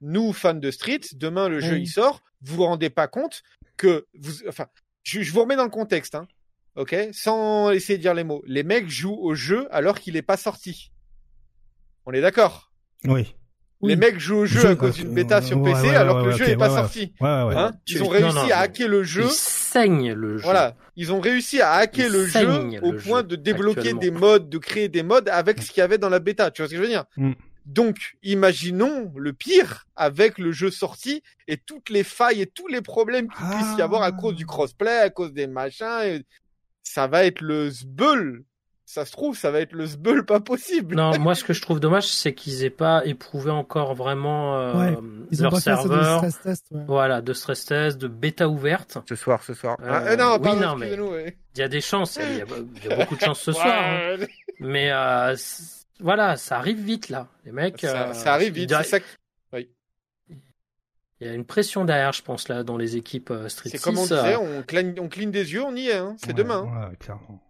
Nous, 0.00 0.32
fans 0.32 0.54
de 0.54 0.70
Street, 0.70 1.00
demain 1.14 1.48
le 1.48 1.60
jeu 1.60 1.78
il 1.78 1.88
sort, 1.88 2.22
vous 2.42 2.56
vous 2.56 2.64
rendez 2.64 2.90
pas 2.90 3.08
compte 3.08 3.42
que 3.76 4.06
vous, 4.14 4.46
enfin, 4.48 4.66
je, 5.02 5.30
vous 5.30 5.40
remets 5.40 5.56
dans 5.56 5.64
le 5.64 5.70
contexte, 5.70 6.14
hein, 6.14 6.28
ok, 6.76 6.94
sans 7.12 7.70
essayer 7.70 7.96
de 7.96 8.02
dire 8.02 8.14
les 8.14 8.24
mots. 8.24 8.42
Les 8.46 8.62
mecs 8.62 8.88
jouent 8.88 9.18
au 9.18 9.34
jeu 9.34 9.66
alors 9.70 9.98
qu'il 10.00 10.14
n'est 10.14 10.22
pas 10.22 10.36
sorti. 10.36 10.92
On 12.06 12.12
est 12.12 12.20
d'accord? 12.20 12.70
Oui. 13.04 13.34
Les 13.82 13.96
mecs 13.96 14.18
jouent 14.18 14.38
au 14.38 14.46
jeu, 14.46 14.66
à 14.66 14.76
cause 14.76 14.94
d'une 14.94 15.12
bêta 15.12 15.42
sur 15.42 15.62
PC 15.62 15.90
alors 15.90 16.22
que 16.22 16.30
le 16.30 16.36
jeu 16.36 16.46
n'est 16.46 16.56
pas 16.56 16.70
sorti. 16.70 17.12
Hein 17.20 17.72
ils 17.86 18.02
ont 18.02 18.08
réussi 18.08 18.52
à 18.52 18.58
hacker 18.58 18.88
le 18.88 19.02
jeu. 19.02 19.24
Ils 19.24 19.30
saignent 19.30 20.12
le 20.12 20.38
jeu. 20.38 20.44
Voilà. 20.44 20.74
Ils 20.96 21.12
ont 21.12 21.20
réussi 21.20 21.60
à 21.60 21.72
hacker 21.72 22.08
le 22.08 22.26
jeu 22.26 22.80
au 22.82 22.92
point 22.92 23.22
de 23.22 23.36
débloquer 23.36 23.94
des 23.94 24.10
modes, 24.10 24.48
de 24.48 24.58
créer 24.58 24.88
des 24.88 25.02
modes 25.02 25.28
avec 25.28 25.60
ce 25.62 25.70
qu'il 25.70 25.80
y 25.80 25.84
avait 25.84 25.98
dans 25.98 26.08
la 26.08 26.18
bêta. 26.20 26.50
Tu 26.50 26.62
vois 26.62 26.68
ce 26.68 26.72
que 26.72 26.76
je 26.78 26.82
veux 26.82 26.88
dire? 26.88 27.04
Mm. 27.16 27.32
Donc, 27.66 28.16
imaginons 28.22 29.10
le 29.16 29.32
pire 29.32 29.86
avec 29.96 30.38
le 30.38 30.52
jeu 30.52 30.70
sorti 30.70 31.22
et 31.48 31.56
toutes 31.56 31.88
les 31.88 32.04
failles 32.04 32.42
et 32.42 32.46
tous 32.46 32.68
les 32.68 32.82
problèmes 32.82 33.28
qu'il 33.28 33.46
puisse 33.46 33.78
y 33.78 33.82
avoir 33.82 34.02
à 34.02 34.12
cause 34.12 34.34
du 34.34 34.44
crossplay, 34.44 34.98
à 34.98 35.08
cause 35.08 35.32
des 35.32 35.46
machins. 35.46 36.22
Ça 36.82 37.06
va 37.06 37.24
être 37.24 37.40
le 37.40 37.70
zbeul. 37.70 38.44
Ça 38.86 39.06
se 39.06 39.12
trouve, 39.12 39.36
ça 39.36 39.50
va 39.50 39.60
être 39.60 39.72
le 39.72 39.86
zbeul 39.86 40.26
pas 40.26 40.40
possible. 40.40 40.94
Non, 40.94 41.18
moi, 41.18 41.34
ce 41.34 41.42
que 41.42 41.52
je 41.52 41.62
trouve 41.62 41.80
dommage, 41.80 42.06
c'est 42.06 42.34
qu'ils 42.34 42.64
aient 42.64 42.70
pas 42.70 43.04
éprouvé 43.06 43.50
encore 43.50 43.94
vraiment 43.94 44.58
euh, 44.58 44.94
leur 45.38 45.56
serveur. 45.58 46.22
De 46.22 46.28
stress 46.28 46.42
test, 46.42 46.66
Voilà, 46.86 47.22
de 47.22 47.32
stress 47.32 47.64
test, 47.64 47.98
de 47.98 48.08
bêta 48.08 48.48
ouverte. 48.48 48.98
Ce 49.08 49.14
soir, 49.14 49.42
ce 49.42 49.54
soir. 49.54 49.76
Euh, 49.80 49.88
ah, 49.88 50.02
euh, 50.02 50.16
non, 50.16 50.38
oui, 50.40 50.56
non, 50.60 50.76
mais 50.76 50.92
il 50.92 51.60
y 51.60 51.62
a 51.62 51.68
des 51.68 51.80
chances. 51.80 52.16
Il 52.20 52.38
y, 52.38 52.92
a, 52.92 52.96
beaucoup 52.96 53.16
de 53.16 53.20
chances 53.20 53.40
ce 53.40 53.52
soir. 53.52 53.66
Hein. 53.66 54.16
Mais 54.60 54.90
euh, 54.90 55.36
voilà, 56.00 56.36
ça 56.36 56.58
arrive 56.58 56.80
vite 56.80 57.08
là. 57.08 57.28
Les 57.44 57.52
mecs. 57.52 57.80
Ça, 57.80 58.10
euh, 58.10 58.24
arrive 58.26 58.54
vite. 58.54 58.74
C'est 58.82 58.98
ça. 58.98 59.04
Oui. 59.52 59.68
Il 61.20 61.26
y 61.26 61.30
a 61.30 61.34
une 61.34 61.44
pression 61.44 61.84
derrière, 61.84 62.12
je 62.12 62.22
pense 62.22 62.48
là, 62.48 62.64
dans 62.64 62.76
les 62.76 62.96
équipes 62.96 63.30
euh, 63.30 63.48
Street 63.48 63.70
6. 63.70 63.76
C'est 63.76 63.82
comme 63.82 63.98
on 63.98 64.02
disait, 64.02 64.36
on 64.36 64.62
cligne, 64.62 64.94
on 64.98 65.08
cligne 65.08 65.30
des 65.30 65.52
yeux, 65.52 65.62
on 65.62 65.74
y 65.76 65.88
est. 65.88 65.96
Hein. 65.96 66.16
C'est 66.18 66.32
demain. 66.32 66.62
Ouais, 66.62 66.96
clairement. 66.96 67.40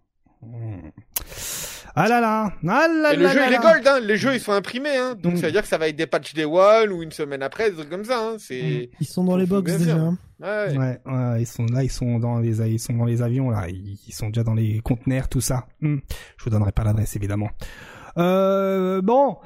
Ah 1.96 2.08
là 2.08 2.20
là, 2.20 2.52
ah 2.66 2.88
là 2.88 3.12
Et 3.14 3.16
le 3.16 3.28
jeu 3.28 3.40
il 3.46 3.54
est 3.54 3.58
gold, 3.58 3.86
hein. 3.86 4.00
les 4.00 4.16
jeux 4.16 4.34
ils 4.34 4.40
sont 4.40 4.50
imprimés, 4.50 4.96
hein. 4.96 5.14
donc 5.14 5.34
hmm. 5.34 5.36
ça 5.36 5.46
veut 5.46 5.52
dire 5.52 5.62
que 5.62 5.68
ça 5.68 5.78
va 5.78 5.86
être 5.86 5.94
des 5.94 6.08
patchs 6.08 6.34
day 6.34 6.44
one 6.44 6.90
ou 6.90 7.04
une 7.04 7.12
semaine 7.12 7.40
après, 7.40 7.70
des 7.70 7.76
trucs 7.76 7.88
comme 7.90 8.04
ça. 8.04 8.18
Hein. 8.18 8.36
C'est... 8.38 8.90
Hmm. 8.90 8.96
Ils 9.00 9.06
sont 9.06 9.22
dans 9.22 9.36
les 9.36 9.46
box 9.46 9.76
déjà. 9.76 9.94
Hein. 9.94 10.18
Ouais. 10.40 10.76
Ouais, 10.76 11.00
ouais, 11.06 11.42
ils 11.42 11.46
sont 11.46 11.66
là, 11.66 11.84
ils 11.84 11.90
sont 11.90 12.18
dans 12.18 12.40
les, 12.40 12.60
ils 12.68 12.80
sont 12.80 12.94
dans 12.94 13.04
les 13.04 13.22
avions 13.22 13.50
là, 13.50 13.68
ils 13.68 14.12
sont 14.12 14.26
déjà 14.26 14.42
dans 14.42 14.54
les 14.54 14.80
conteneurs, 14.80 15.28
tout 15.28 15.40
ça. 15.40 15.66
Je 15.80 15.98
vous 16.42 16.50
donnerai 16.50 16.72
pas 16.72 16.82
l'adresse 16.82 17.14
évidemment. 17.14 17.50
Euh, 18.18 19.00
bon, 19.00 19.36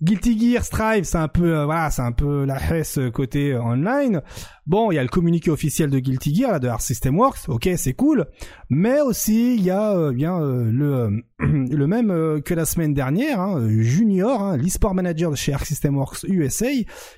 Guilty 0.00 0.38
Gear 0.38 0.64
Strive, 0.64 1.02
c'est 1.02 1.18
un 1.18 1.26
peu 1.26 1.56
euh, 1.56 1.64
voilà, 1.64 1.90
c'est 1.90 2.02
un 2.02 2.12
peu 2.12 2.44
la 2.44 2.56
hesse 2.72 3.00
côté 3.12 3.52
euh, 3.52 3.60
online. 3.60 4.22
Bon, 4.64 4.92
il 4.92 4.94
y 4.94 4.98
a 4.98 5.02
le 5.02 5.08
communiqué 5.08 5.50
officiel 5.50 5.90
de 5.90 5.98
Guilty 5.98 6.36
Gear 6.36 6.52
là, 6.52 6.58
de 6.60 6.68
Art 6.68 6.82
System 6.82 7.18
Works. 7.18 7.48
OK, 7.48 7.68
c'est 7.76 7.94
cool, 7.94 8.26
mais 8.70 9.00
aussi 9.00 9.56
il 9.56 9.62
y 9.64 9.70
a 9.70 10.12
bien 10.12 10.38
le 10.38 11.24
le 11.40 11.86
même 11.88 12.40
que 12.42 12.54
la 12.54 12.64
semaine 12.64 12.94
dernière, 12.94 13.40
hein, 13.40 13.66
Junior, 13.80 14.40
hein, 14.40 14.56
l'e-sport 14.56 14.94
manager 14.94 15.32
de 15.32 15.36
chez 15.36 15.52
Arc 15.52 15.66
System 15.66 15.96
Works 15.96 16.22
USA, 16.28 16.68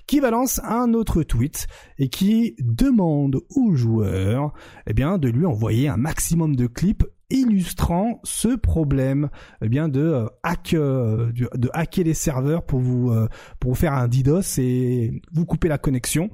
qui 0.06 0.22
balance 0.22 0.58
un 0.64 0.94
autre 0.94 1.22
tweet 1.22 1.66
et 1.98 2.08
qui 2.08 2.56
demande 2.60 3.42
aux 3.54 3.74
joueurs 3.74 4.54
eh 4.86 4.94
bien 4.94 5.18
de 5.18 5.28
lui 5.28 5.44
envoyer 5.44 5.88
un 5.88 5.98
maximum 5.98 6.56
de 6.56 6.66
clips 6.66 7.04
illustrant 7.30 8.20
ce 8.24 8.48
problème 8.56 9.30
eh 9.62 9.68
bien 9.68 9.88
de 9.88 10.00
euh, 10.00 10.26
euh, 10.74 11.32
de 11.32 11.70
hacker 11.72 12.04
les 12.04 12.14
serveurs 12.14 12.64
pour 12.64 12.80
vous 12.80 13.10
euh, 13.10 13.28
pour 13.58 13.72
vous 13.72 13.76
faire 13.76 13.94
un 13.94 14.08
DDoS 14.08 14.58
et 14.58 15.22
vous 15.32 15.46
couper 15.46 15.68
la 15.68 15.78
connexion. 15.78 16.30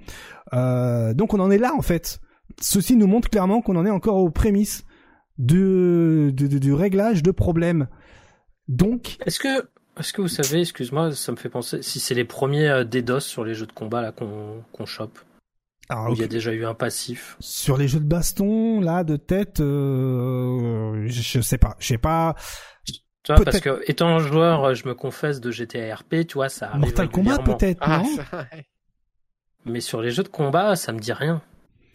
donc 0.52 1.34
on 1.34 1.40
en 1.40 1.50
est 1.50 1.58
là 1.58 1.72
en 1.74 1.82
fait. 1.82 2.20
Ceci 2.60 2.96
nous 2.96 3.06
montre 3.06 3.28
clairement 3.28 3.60
qu'on 3.60 3.76
en 3.76 3.84
est 3.84 3.90
encore 3.90 4.16
aux 4.16 4.30
prémices 4.30 4.84
de, 5.38 6.30
du 6.32 6.72
réglage 6.72 7.22
de 7.22 7.30
problèmes. 7.30 7.88
Donc 8.68 9.18
est-ce 9.26 9.38
que 9.38 9.68
est-ce 9.98 10.12
que 10.12 10.20
vous 10.20 10.28
savez, 10.28 10.60
excuse-moi, 10.60 11.12
ça 11.12 11.32
me 11.32 11.38
fait 11.38 11.48
penser 11.48 11.80
si 11.80 12.00
c'est 12.00 12.14
les 12.14 12.26
premiers 12.26 12.84
DDoS 12.84 13.20
sur 13.20 13.44
les 13.44 13.54
jeux 13.54 13.66
de 13.66 13.72
combat 13.72 14.02
là 14.02 14.12
qu'on 14.12 14.62
qu'on 14.72 14.84
chope? 14.86 15.18
Il 16.12 16.18
y 16.18 16.24
a 16.24 16.26
déjà 16.26 16.52
eu 16.52 16.64
un 16.64 16.74
passif. 16.74 17.36
Sur 17.40 17.76
les 17.76 17.88
jeux 17.88 18.00
de 18.00 18.06
baston, 18.06 18.80
là, 18.80 19.04
de 19.04 19.16
tête, 19.16 19.60
euh, 19.60 21.06
je, 21.06 21.40
sais 21.40 21.58
pas. 21.58 21.76
Je 21.78 21.86
sais 21.86 21.98
pas. 21.98 22.34
Tu 22.84 23.32
vois, 23.34 23.44
parce 23.44 23.60
que 23.60 23.82
étant 23.90 24.18
joueur, 24.20 24.74
je 24.74 24.86
me 24.86 24.94
confesse 24.94 25.40
de 25.40 25.50
GTA 25.50 25.96
RP, 25.96 26.26
tu 26.28 26.34
vois, 26.34 26.48
ça 26.48 26.68
arrive 26.68 26.82
Mortal 26.82 27.08
Kombat 27.08 27.38
peut-être, 27.38 27.78
ah, 27.80 28.02
non 28.02 28.38
Mais 29.64 29.80
sur 29.80 30.00
les 30.00 30.10
jeux 30.10 30.22
de 30.22 30.28
combat, 30.28 30.76
ça 30.76 30.92
me 30.92 31.00
dit 31.00 31.12
rien. 31.12 31.42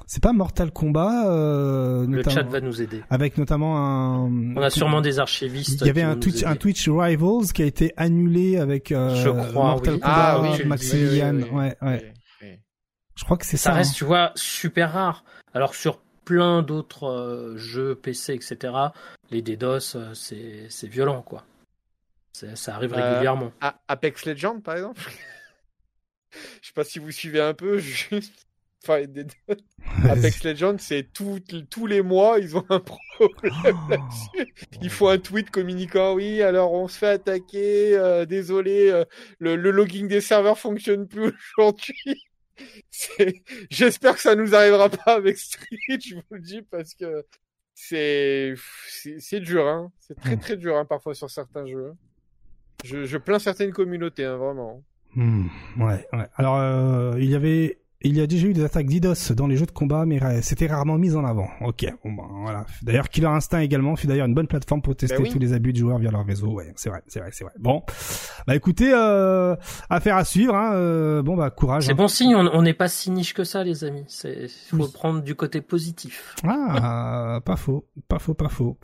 C'est 0.08 0.22
pas 0.22 0.34
Mortal 0.34 0.72
Kombat. 0.72 1.30
Euh, 1.30 2.06
le 2.06 2.22
chat 2.24 2.44
va 2.44 2.60
nous 2.60 2.82
aider. 2.82 3.02
Avec 3.10 3.38
notamment 3.38 3.78
un. 3.78 4.30
On 4.58 4.62
a 4.62 4.70
sûrement 4.70 5.00
des 5.00 5.20
archivistes. 5.20 5.80
Il 5.80 5.88
y 5.88 5.90
avait 5.90 6.02
un 6.02 6.18
Twitch, 6.18 6.44
un 6.44 6.58
Twitch 6.58 6.90
Rivals 6.90 7.54
qui 7.54 7.62
a 7.62 7.66
été 7.66 7.94
annulé 7.96 8.58
avec 8.58 8.92
euh, 8.92 9.16
je 9.16 9.30
crois, 9.30 9.68
Mortal 9.68 9.94
Kombat 9.94 10.08
ah, 10.10 10.42
oui, 10.42 10.66
Maximilian. 10.66 11.40
ouais, 11.54 11.78
ouais. 11.82 12.14
Je 13.22 13.26
crois 13.26 13.38
que 13.38 13.46
c'est 13.46 13.56
ça. 13.56 13.70
Ça 13.70 13.76
reste, 13.76 13.92
hein. 13.92 13.98
tu 13.98 14.04
vois, 14.04 14.32
super 14.34 14.94
rare. 14.94 15.24
Alors 15.54 15.76
sur 15.76 16.00
plein 16.26 16.64
d'autres 16.64 17.04
euh, 17.08 17.56
jeux 17.56 17.94
PC, 17.94 18.34
etc., 18.34 18.74
les 19.30 19.44
DDoS, 19.44 19.96
euh, 19.96 20.16
c'est 20.16 20.88
violent, 20.88 21.22
quoi. 21.22 21.46
Ça 22.34 22.74
arrive 22.74 22.96
euh, 22.96 23.12
régulièrement. 23.12 23.52
Apex 23.88 24.26
Legends, 24.26 24.60
par 24.60 24.76
exemple? 24.76 25.02
Je 26.62 26.68
sais 26.68 26.74
pas 26.74 26.84
si 26.84 26.98
vous 26.98 27.12
suivez 27.12 27.42
un 27.42 27.54
peu. 27.54 27.80
Apex 30.10 30.44
Legends, 30.44 30.78
c'est 30.80 31.08
tous 31.14 31.86
les 31.88 32.02
mois, 32.02 32.40
ils 32.40 32.58
ont 32.58 32.66
un 32.70 32.80
problème 32.80 33.12
oh. 33.20 33.90
là-dessus. 33.90 34.54
Il 34.82 34.90
faut 34.90 35.08
un 35.08 35.20
tweet 35.20 35.52
communiquant, 35.52 36.16
oui, 36.16 36.42
alors 36.42 36.74
on 36.74 36.88
se 36.88 36.98
fait 36.98 37.10
attaquer, 37.10 37.96
euh, 37.96 38.26
désolé, 38.26 38.90
euh, 38.90 39.06
le, 39.40 39.56
logging 39.56 40.08
des 40.08 40.22
serveurs 40.22 40.58
fonctionne 40.58 41.08
plus 41.08 41.32
aujourd'hui. 41.58 42.24
J'espère 43.70 44.16
que 44.16 44.22
ça 44.22 44.36
nous 44.36 44.56
arrivera 44.56 44.90
pas 44.90 45.16
avec 45.16 45.38
Street, 45.38 46.00
je 46.00 46.16
vous 46.16 46.22
le 46.32 46.40
dis, 46.40 46.62
parce 46.62 46.94
que 46.94 47.26
c'est 47.74 48.54
c'est 48.94 49.40
dur, 49.40 49.68
hein. 49.68 49.92
C'est 50.00 50.16
très 50.16 50.36
hmm. 50.36 50.40
très 50.40 50.58
dur, 50.58 50.78
hein, 50.78 50.86
parfois 50.86 51.14
sur 51.16 51.30
certains 51.30 51.66
jeux. 51.66 51.94
Je, 52.84 53.06
je 53.06 53.18
plains 53.18 53.40
certaines 53.40 53.74
communautés, 53.74 54.26
hein, 54.26 54.38
vraiment. 54.38 54.84
Hmm. 55.16 55.48
ouais, 55.78 56.08
ouais. 56.14 56.28
Alors, 56.36 56.58
euh, 56.58 57.14
il 57.18 57.30
y 57.30 57.36
avait 57.36 57.81
il 58.04 58.18
y 58.18 58.22
a 58.22 58.28
déjà 58.28 58.48
eu 58.48 58.54
des 58.54 58.64
attaques 58.64 58.88
d'IDOS 58.88 59.34
dans 59.36 59.48
les 59.48 59.58
jeux 59.58 59.66
de 59.66 59.72
combat, 59.72 60.06
mais 60.06 60.20
c'était 60.42 60.68
rarement 60.68 60.98
mis 60.98 61.16
en 61.16 61.26
avant. 61.26 61.48
Ok, 61.62 61.86
bon, 62.04 62.14
ben, 62.14 62.24
voilà. 62.42 62.66
D'ailleurs, 62.82 63.10
Killer 63.10 63.28
Instinct 63.28 63.60
également 63.60 63.96
fut 63.96 64.08
d'ailleurs 64.08 64.28
une 64.28 64.34
bonne 64.34 64.48
plateforme 64.48 64.82
pour 64.82 64.96
tester 64.96 65.22
ben 65.22 65.32
tous 65.32 65.40
les 65.40 65.54
abus 65.54 65.74
de 65.74 65.78
joueurs 65.78 66.00
via 66.00 66.12
leur 66.12 66.26
réseau. 66.26 66.52
Ouais, 66.52 66.72
c'est 66.76 66.90
vrai, 66.90 67.02
c'est 67.08 67.20
vrai, 67.20 67.30
c'est 67.32 67.44
vrai. 67.44 67.54
Bon, 67.60 67.84
bah 68.48 68.56
écoutez, 68.56 68.92
euh, 68.94 69.56
affaire 69.90 70.18
à 70.18 70.26
suivre. 70.26 70.56
Hein. 70.56 70.74
Euh, 70.74 71.22
bon, 71.22 71.36
bah 71.36 71.50
courage. 71.50 71.86
C'est 71.86 71.92
hein. 71.92 71.96
bon 71.96 72.08
signe. 72.08 72.36
On 72.36 72.62
n'est 72.62 72.74
pas 72.74 72.88
si 72.88 73.12
niche 73.12 73.34
que 73.34 73.44
ça, 73.44 73.64
les 73.64 73.84
amis. 73.84 74.06
C'est 74.08 74.48
faut 74.48 74.88
prendre 74.88 75.22
du 75.22 75.36
côté 75.36 75.62
positif. 75.62 76.36
Ah, 76.44 77.40
pas 77.46 77.56
faux, 77.56 77.88
pas 78.08 78.20
faux, 78.20 78.34
pas 78.34 78.50
faux. 78.50 78.78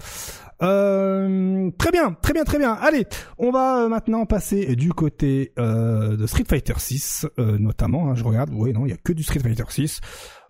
Euh, 0.64 1.70
très 1.78 1.92
bien, 1.92 2.14
très 2.22 2.34
bien, 2.34 2.44
très 2.44 2.58
bien. 2.58 2.74
Allez, 2.74 3.06
on 3.38 3.52
va 3.52 3.84
euh, 3.84 3.90
maintenant 3.90 4.26
passer 4.26 4.76
du 4.76 4.92
côté 4.92 5.54
euh, 5.60 6.18
de 6.18 6.26
Street 6.26 6.46
Fighter 6.48 6.74
6, 6.78 7.28
euh, 7.38 7.58
notamment. 7.60 8.10
Hein, 8.10 8.16
je 8.16 8.24
regarde, 8.24 8.50
oui, 8.54 8.74
non, 8.74 8.86
il 8.86 8.90
y 8.90 8.94
a 8.94 8.98
que 9.08 9.14
du 9.14 9.24
Street 9.24 9.40
Fighter 9.40 9.64
6. 9.68 10.02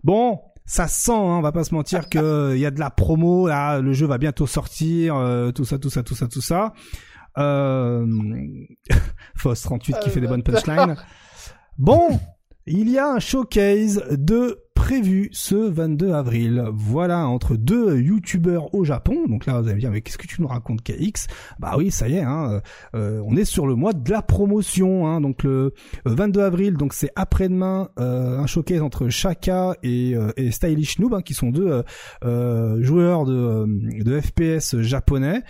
Bon, 0.02 0.40
ça 0.66 0.88
sent, 0.88 1.12
hein, 1.12 1.38
on 1.38 1.40
va 1.40 1.52
pas 1.52 1.64
se 1.64 1.74
mentir 1.74 2.08
que 2.08 2.52
il 2.54 2.60
y 2.60 2.66
a 2.66 2.70
de 2.70 2.80
la 2.80 2.90
promo. 2.90 3.48
Là, 3.48 3.80
le 3.80 3.92
jeu 3.92 4.06
va 4.06 4.18
bientôt 4.18 4.46
sortir, 4.46 5.14
tout 5.54 5.64
ça, 5.64 5.78
tout 5.78 5.90
ça, 5.90 6.02
tout 6.02 6.14
ça, 6.14 6.28
tout 6.28 6.42
ça. 6.42 6.72
Euh... 7.38 8.06
Foss 9.36 9.62
38 9.62 9.98
qui 10.00 10.10
fait 10.10 10.20
des 10.20 10.26
bonnes 10.26 10.42
punchlines. 10.44 10.96
Bon, 11.78 12.18
il 12.70 12.90
y 12.90 12.98
a 12.98 13.08
un 13.08 13.18
showcase 13.18 14.04
de 14.10 14.58
prévu 14.78 15.28
ce 15.32 15.54
22 15.54 16.12
avril. 16.12 16.64
Voilà, 16.72 17.26
entre 17.26 17.56
deux 17.56 17.98
youtubeurs 17.98 18.74
au 18.74 18.84
Japon. 18.84 19.26
Donc 19.28 19.44
là, 19.44 19.60
vous 19.60 19.66
allez 19.66 19.74
me 19.74 19.80
dire, 19.80 19.90
mais 19.90 20.00
qu'est-ce 20.00 20.16
que 20.16 20.26
tu 20.26 20.40
nous 20.40 20.46
racontes, 20.48 20.82
KX 20.82 21.26
Bah 21.58 21.74
oui, 21.76 21.90
ça 21.90 22.08
y 22.08 22.16
est, 22.16 22.22
hein, 22.22 22.62
euh, 22.94 23.20
on 23.26 23.36
est 23.36 23.44
sur 23.44 23.66
le 23.66 23.74
mois 23.74 23.92
de 23.92 24.10
la 24.10 24.22
promotion. 24.22 25.06
Hein, 25.06 25.20
donc 25.20 25.42
le 25.42 25.74
22 26.06 26.40
avril, 26.40 26.74
donc 26.74 26.94
c'est 26.94 27.10
après-demain, 27.16 27.90
euh, 27.98 28.38
un 28.38 28.46
showcase 28.46 28.80
entre 28.80 29.08
Shaka 29.08 29.76
et, 29.82 30.14
euh, 30.14 30.30
et 30.36 30.50
Stylish 30.52 31.00
Noob, 31.00 31.12
hein, 31.12 31.22
qui 31.22 31.34
sont 31.34 31.50
deux 31.50 31.82
joueurs 32.22 33.24
de, 33.24 33.66
de 34.02 34.20
FPS 34.20 34.80
japonais. 34.80 35.42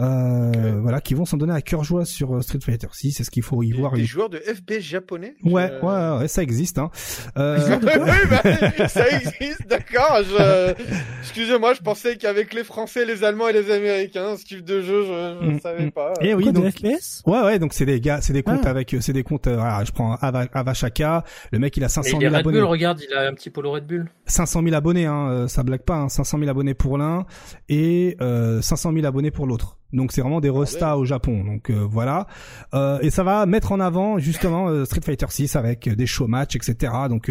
Euh, 0.00 0.78
voilà, 0.80 1.00
qui 1.00 1.14
vont 1.14 1.24
s'en 1.24 1.36
donner 1.36 1.52
à 1.52 1.60
cœur 1.60 1.84
joie 1.84 2.04
sur 2.04 2.34
euh, 2.34 2.40
Street 2.40 2.60
Fighter 2.62 2.86
6. 2.90 3.12
C'est 3.12 3.24
ce 3.24 3.30
qu'il 3.30 3.42
faut 3.42 3.62
y 3.62 3.72
voir. 3.72 3.92
Des 3.92 4.04
joueurs 4.04 4.30
de 4.30 4.38
FPS 4.38 4.80
japonais 4.80 5.34
Ouais, 5.44 5.70
ouais, 5.82 6.18
ouais, 6.18 6.28
ça 6.28 6.42
existe. 6.42 6.78
Hein. 6.78 6.90
Euh... 7.36 7.58
bah, 8.30 8.88
ça 8.88 9.08
existe, 9.08 9.66
d'accord. 9.68 10.20
Je... 10.22 10.74
Excusez-moi, 11.20 11.74
je 11.74 11.80
pensais 11.80 12.16
qu'avec 12.16 12.54
les 12.54 12.64
Français, 12.64 13.04
les 13.04 13.24
Allemands 13.24 13.48
et 13.48 13.52
les 13.52 13.70
Américains, 13.70 14.36
ce 14.36 14.44
type 14.44 14.64
de 14.64 14.80
jeu, 14.80 15.04
je, 15.04 15.44
ne 15.44 15.52
mm, 15.52 15.60
savais 15.60 15.86
mm. 15.86 15.92
pas. 15.92 16.14
Et 16.22 16.34
oui, 16.34 16.50
donc 16.52 16.70
FPS 16.70 17.22
Ouais, 17.26 17.42
ouais, 17.42 17.58
donc 17.58 17.74
c'est 17.74 17.86
des 17.86 18.00
gars, 18.00 18.20
c'est 18.22 18.32
des 18.32 18.42
comptes 18.42 18.64
ah. 18.64 18.70
avec, 18.70 18.96
c'est 19.00 19.12
des 19.12 19.22
comptes. 19.22 19.48
Euh, 19.48 19.56
voilà, 19.56 19.84
je 19.84 19.92
prends 19.92 20.14
Ava, 20.14 20.46
Avachaka, 20.52 21.24
le 21.52 21.58
mec 21.58 21.76
il 21.76 21.84
a 21.84 21.88
500 21.88 22.20
000 22.20 22.34
abonnés. 22.34 22.58
Bull, 22.58 22.68
regarde, 22.68 23.00
il 23.06 23.14
a 23.14 23.28
un 23.28 23.34
petit 23.34 23.50
polo 23.50 23.72
Red 23.72 23.86
Bull. 23.86 24.10
500 24.26 24.62
000 24.62 24.74
abonnés, 24.74 25.06
hein, 25.06 25.46
ça 25.48 25.62
blague 25.62 25.82
pas. 25.82 25.96
Hein, 25.96 26.08
500 26.08 26.38
000 26.38 26.50
abonnés 26.50 26.74
pour 26.74 26.96
l'un 26.96 27.26
et 27.68 28.16
euh, 28.20 28.60
500 28.62 28.92
000 28.92 29.06
abonnés 29.06 29.30
pour 29.30 29.46
l'autre. 29.46 29.76
Donc 29.92 30.12
c'est 30.12 30.20
vraiment 30.20 30.40
des 30.40 30.50
restas 30.50 30.96
au 30.96 31.04
Japon. 31.04 31.44
Donc 31.44 31.70
euh, 31.70 31.86
voilà. 31.88 32.26
Euh, 32.74 32.98
et 33.00 33.10
ça 33.10 33.22
va 33.22 33.46
mettre 33.46 33.72
en 33.72 33.80
avant 33.80 34.18
justement 34.18 34.68
euh, 34.68 34.84
Street 34.84 35.00
Fighter 35.04 35.26
6 35.28 35.56
avec 35.56 35.88
des 35.88 36.06
show 36.06 36.26
match, 36.26 36.56
etc. 36.56 36.92
Donc 37.08 37.30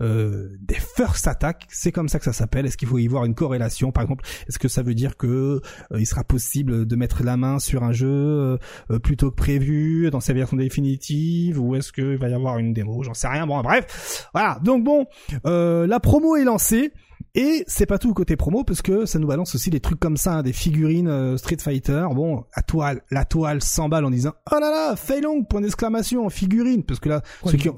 des 0.00 0.74
first 0.96 1.26
attack, 1.26 1.66
c'est 1.68 1.92
comme 1.92 2.08
ça 2.08 2.18
que 2.18 2.24
ça 2.24 2.32
s'appelle. 2.32 2.66
Est-ce 2.66 2.76
qu'il 2.76 2.88
faut 2.88 2.98
y 2.98 3.06
voir 3.06 3.24
une 3.24 3.34
corrélation, 3.34 3.92
par 3.92 4.02
exemple? 4.02 4.24
Est-ce 4.48 4.58
que 4.58 4.68
ça 4.68 4.82
veut 4.82 4.94
dire 4.94 5.16
que 5.16 5.60
il 5.96 6.06
sera 6.06 6.24
possible 6.24 6.86
de 6.86 6.96
mettre 6.96 7.22
la 7.22 7.36
main 7.36 7.58
sur 7.58 7.82
un 7.82 7.92
jeu 7.92 8.58
plutôt 9.02 9.30
que 9.30 9.36
prévu 9.36 10.10
dans 10.10 10.20
sa 10.20 10.32
version 10.32 10.56
définitive, 10.56 11.60
ou 11.60 11.74
est-ce 11.74 11.92
qu'il 11.92 12.16
va 12.16 12.28
y 12.28 12.34
avoir 12.34 12.58
une 12.58 12.72
démo? 12.72 13.02
J'en 13.02 13.14
sais 13.14 13.28
rien. 13.28 13.46
Bon, 13.46 13.60
bref, 13.60 14.28
voilà. 14.32 14.58
Donc 14.62 14.84
bon, 14.84 15.06
la 15.44 16.00
promo 16.00 16.36
est 16.36 16.44
lancée. 16.44 16.92
Et 17.40 17.62
c'est 17.68 17.86
pas 17.86 17.98
tout 17.98 18.12
côté 18.14 18.34
promo 18.34 18.64
parce 18.64 18.82
que 18.82 19.06
ça 19.06 19.20
nous 19.20 19.28
balance 19.28 19.54
aussi 19.54 19.70
des 19.70 19.78
trucs 19.78 20.00
comme 20.00 20.16
ça, 20.16 20.38
hein, 20.38 20.42
des 20.42 20.52
figurines 20.52 21.06
euh, 21.06 21.36
Street 21.36 21.58
Fighter. 21.60 22.04
Bon, 22.12 22.42
la 22.56 22.62
toile, 22.62 23.00
la 23.12 23.24
toile 23.24 23.62
s'emballe 23.62 24.04
en 24.04 24.10
disant 24.10 24.32
oh 24.50 24.58
là 24.58 24.72
là, 24.72 24.96
Fei 24.96 25.20
Long 25.20 25.44
point 25.44 25.60
d'exclamation 25.60 26.28
figurine 26.30 26.82
parce 26.82 26.98
que 26.98 27.10
là 27.10 27.22
ceux 27.46 27.56
qui 27.56 27.68
ont 27.68 27.76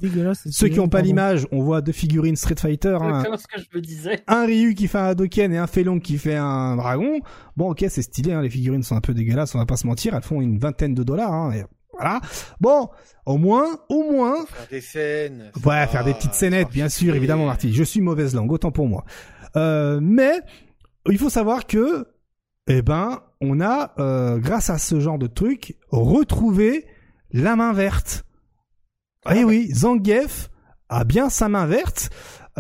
ceux 0.50 0.68
qui 0.68 0.80
ont 0.80 0.88
pas 0.88 1.02
l'image, 1.02 1.46
on 1.52 1.62
voit 1.62 1.82
deux 1.82 1.92
figurines 1.92 2.36
Street 2.36 2.54
Fighter. 2.58 2.96
Hein, 3.02 3.22
ce 3.36 3.46
que 3.54 3.60
je 3.60 3.76
me 3.76 3.82
disais. 3.82 4.22
Un 4.28 4.46
Ryu 4.46 4.72
qui 4.72 4.88
fait 4.88 4.96
un 4.96 5.08
Hadoken 5.08 5.52
et 5.52 5.58
un 5.58 5.66
Fei 5.66 5.84
Long 5.84 6.00
qui 6.00 6.16
fait 6.16 6.36
un 6.36 6.76
dragon. 6.76 7.20
Bon, 7.58 7.72
ok, 7.72 7.84
c'est 7.90 8.00
stylé. 8.00 8.32
Hein, 8.32 8.40
les 8.40 8.48
figurines 8.48 8.82
sont 8.82 8.96
un 8.96 9.02
peu 9.02 9.12
dégueulasses, 9.12 9.54
on 9.54 9.58
va 9.58 9.66
pas 9.66 9.76
se 9.76 9.86
mentir. 9.86 10.14
Elles 10.14 10.22
font 10.22 10.40
une 10.40 10.58
vingtaine 10.58 10.94
de 10.94 11.02
dollars. 11.02 11.34
Hein, 11.34 11.52
voilà. 11.92 12.20
Bon, 12.60 12.88
au 13.26 13.36
moins, 13.36 13.66
au 13.90 14.10
moins. 14.10 14.46
Faire 14.46 14.68
des 14.70 14.80
scènes. 14.80 15.50
Ouais, 15.66 15.86
faire 15.86 16.02
des 16.02 16.14
petites 16.14 16.32
scénettes, 16.32 16.70
bien 16.70 16.88
sûr, 16.88 17.14
évidemment, 17.14 17.44
Marty. 17.44 17.74
Je 17.74 17.84
suis 17.84 18.00
mauvaise 18.00 18.34
langue, 18.34 18.50
autant 18.52 18.70
pour 18.70 18.88
moi. 18.88 19.04
Euh, 19.56 20.00
mais 20.02 20.40
il 21.06 21.18
faut 21.18 21.30
savoir 21.30 21.66
que, 21.66 22.06
eh 22.66 22.82
ben, 22.82 23.22
on 23.40 23.60
a, 23.60 23.94
euh, 23.98 24.38
grâce 24.38 24.70
à 24.70 24.78
ce 24.78 25.00
genre 25.00 25.18
de 25.18 25.26
truc, 25.26 25.76
retrouvé 25.90 26.86
la 27.32 27.56
main 27.56 27.72
verte. 27.72 28.24
Ah, 29.24 29.36
eh 29.36 29.44
oui, 29.44 29.68
Zangief 29.72 30.50
a 30.88 31.04
bien 31.04 31.30
sa 31.30 31.48
main 31.48 31.66
verte. 31.66 32.10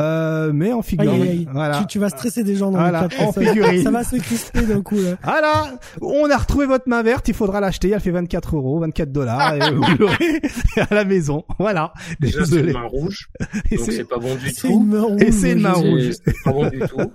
Euh, 0.00 0.52
mais 0.52 0.72
en 0.72 0.82
figurine. 0.82 1.48
Voilà. 1.52 1.80
Tu, 1.80 1.86
tu, 1.86 1.98
vas 1.98 2.08
stresser 2.08 2.42
des 2.42 2.56
gens 2.56 2.70
dans 2.70 2.78
voilà, 2.78 3.08
le 3.10 3.24
en 3.24 3.32
figurine. 3.32 3.82
Ça 3.82 3.90
va 3.90 4.04
se 4.04 4.16
crisper 4.16 4.62
d'un 4.62 4.82
coup 4.82 4.96
là. 5.00 5.16
Voilà, 5.22 5.78
on 6.00 6.30
a 6.30 6.36
retrouvé 6.36 6.66
votre 6.66 6.88
main 6.88 7.02
verte, 7.02 7.28
il 7.28 7.34
faudra 7.34 7.60
l'acheter, 7.60 7.90
elle 7.90 8.00
fait 8.00 8.10
24 8.10 8.56
euros, 8.56 8.80
24 8.80 9.12
dollars, 9.12 9.54
et 9.54 9.70
vous 9.72 9.84
l'aurez 9.98 10.40
à 10.76 10.94
la 10.94 11.04
maison. 11.04 11.44
Voilà. 11.58 11.92
Déjà 12.20 12.44
c'est 12.44 12.60
une 12.60 12.72
main 12.72 12.86
rouge, 12.86 13.28
donc 13.70 13.90
c'est 13.90 14.08
pas 14.08 14.18
bon 14.18 14.34
du 14.36 14.52
tout. 14.52 14.68
Une 14.68 14.86
main 14.86 15.02
rouge, 15.02 15.22
et 15.22 15.32
c'est 15.32 15.52
une 15.52 15.60
main 15.60 15.72
rouge. 15.72 16.10
C'est 16.24 16.34
pas 16.44 16.52
bon 16.52 16.68
du 16.68 16.80
tout. 16.80 17.12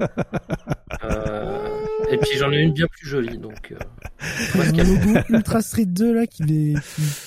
Euh, 1.03 1.67
et 2.11 2.17
puis 2.17 2.37
j'en 2.37 2.51
ai 2.51 2.61
une 2.61 2.73
bien 2.73 2.87
plus 2.87 3.07
jolie, 3.07 3.37
donc. 3.37 3.73
Euh, 3.73 4.63
le 4.73 5.35
Ultra 5.35 5.61
Street 5.61 5.85
2 5.85 6.13
là, 6.13 6.27
qui, 6.27 6.43
est, 6.43 6.75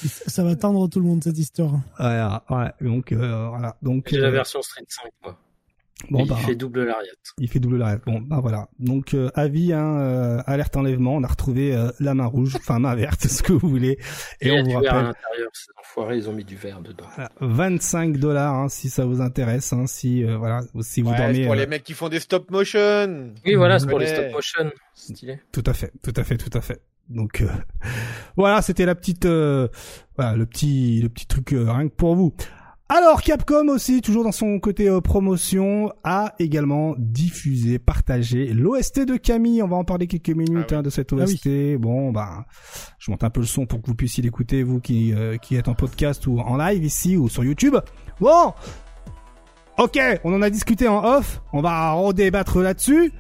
qui, 0.01 0.09
ça 0.09 0.43
va 0.45 0.57
tendre 0.57 0.89
tout 0.89 1.01
le 1.01 1.07
monde 1.07 1.23
cette 1.23 1.39
histoire. 1.39 1.73
Ouais, 1.99 2.25
ouais. 2.51 2.71
Donc 2.81 3.13
euh, 3.13 3.49
voilà. 3.49 3.77
Donc. 3.83 4.09
J'ai 4.11 4.19
la 4.19 4.31
version 4.31 4.63
Street 4.63 4.85
5 4.89 5.11
moi. 5.25 5.39
Bon, 6.11 6.25
il 6.25 6.29
bah, 6.29 6.37
fait 6.37 6.55
double 6.55 6.85
lariat. 6.85 7.13
Il 7.39 7.49
fait 7.49 7.59
double 7.59 7.79
lariat. 7.79 7.99
Bon, 8.07 8.21
bah 8.21 8.39
voilà. 8.41 8.69
Donc 8.79 9.15
euh, 9.15 9.31
avis, 9.35 9.73
hein, 9.73 9.99
euh, 9.99 10.41
alerte 10.47 10.77
enlèvement. 10.77 11.17
On 11.17 11.25
a 11.25 11.27
retrouvé 11.27 11.75
euh, 11.75 11.91
la 11.99 12.15
main 12.15 12.27
rouge, 12.27 12.55
enfin 12.57 12.79
main 12.79 12.95
verte, 12.95 13.23
ce 13.27 13.43
que 13.43 13.53
vous 13.53 13.69
voulez. 13.69 13.99
Et, 14.41 14.53
on 14.53 14.63
vous 14.63 14.71
rappelle. 14.71 14.91
à 14.91 15.03
l'intérieur. 15.03 15.51
Ces 15.53 15.67
enfoirés, 15.79 16.17
ils 16.17 16.29
ont 16.29 16.33
mis 16.33 16.45
du 16.45 16.57
verre 16.57 16.81
dedans. 16.81 17.07
25 17.41 18.17
dollars, 18.17 18.55
hein, 18.55 18.69
si 18.69 18.91
ça 18.91 19.05
vous 19.05 19.21
intéresse. 19.21 19.73
Hein, 19.73 19.87
si 19.87 20.23
voilà, 20.23 20.61
si 20.81 21.03
vous 21.03 21.11
ouais, 21.11 21.19
dormez. 21.19 21.47
pour 21.47 21.57
les 21.57 21.67
mecs 21.67 21.85
qui 21.85 21.95
font 21.95 22.09
des 22.09 22.21
stop 22.21 22.51
motion. 22.51 23.33
Oui, 23.45 23.55
voilà, 23.57 23.79
c'est 23.79 23.89
pour 23.89 23.99
les 23.99 24.07
stop 24.07 24.33
motion. 24.33 24.71
Stylé. 24.95 25.41
Tout 25.53 25.65
à 25.67 25.75
fait, 25.75 25.93
tout 26.03 26.15
à 26.17 26.25
fait, 26.25 26.37
tout 26.37 26.57
à 26.57 26.61
fait. 26.61 26.81
Donc 27.09 27.43
voilà, 28.37 28.63
c'était 28.63 28.87
la 28.87 28.95
petite, 28.95 29.27
voilà, 29.27 30.37
le 30.37 30.47
petit, 30.47 31.03
le 31.03 31.09
petit 31.09 31.27
truc 31.27 31.49
rien 31.51 31.89
que 31.89 31.95
pour 31.95 32.15
vous. 32.15 32.35
Alors 32.91 33.21
Capcom 33.21 33.69
aussi, 33.69 34.01
toujours 34.01 34.25
dans 34.25 34.33
son 34.33 34.59
côté 34.61 34.89
euh, 34.89 35.03
promotion, 35.03 35.93
a 36.05 36.35
également 36.39 36.95
diffusé, 36.97 37.79
partagé 37.79 38.47
l'OST 38.47 39.01
de 39.01 39.19
Camille. 39.19 39.63
On 39.63 39.69
va 39.69 39.77
en 39.77 39.85
parler 39.85 40.07
quelques 40.07 40.31
minutes 40.31 40.73
ah 40.73 40.77
hein, 40.77 40.83
de 40.83 40.89
cette 40.89 41.13
OST. 41.13 41.47
Ah 41.47 41.79
bon, 41.79 42.13
bah, 42.13 42.47
je 42.99 43.11
monte 43.11 43.25
un 43.25 43.29
peu 43.29 43.41
le 43.41 43.47
son 43.47 43.67
pour 43.67 43.83
que 43.83 43.89
vous 43.89 43.95
puissiez 43.95 44.23
l'écouter, 44.23 44.63
vous 44.63 44.81
qui, 44.81 45.13
euh, 45.13 45.37
qui 45.37 45.57
êtes 45.57 45.69
en 45.69 45.75
podcast 45.75 46.27
ou 46.27 46.41
en 46.41 46.57
live 46.57 46.83
ici 46.83 47.19
ou 47.19 47.29
sur 47.29 47.45
YouTube. 47.45 47.77
Bon, 48.21 48.55
ok, 49.77 50.01
on 50.25 50.33
en 50.33 50.41
a 50.41 50.49
discuté 50.49 50.89
en 50.89 51.05
off. 51.05 51.43
On 51.53 51.61
va 51.61 51.93
redébattre 51.93 52.61
là-dessus. 52.61 53.13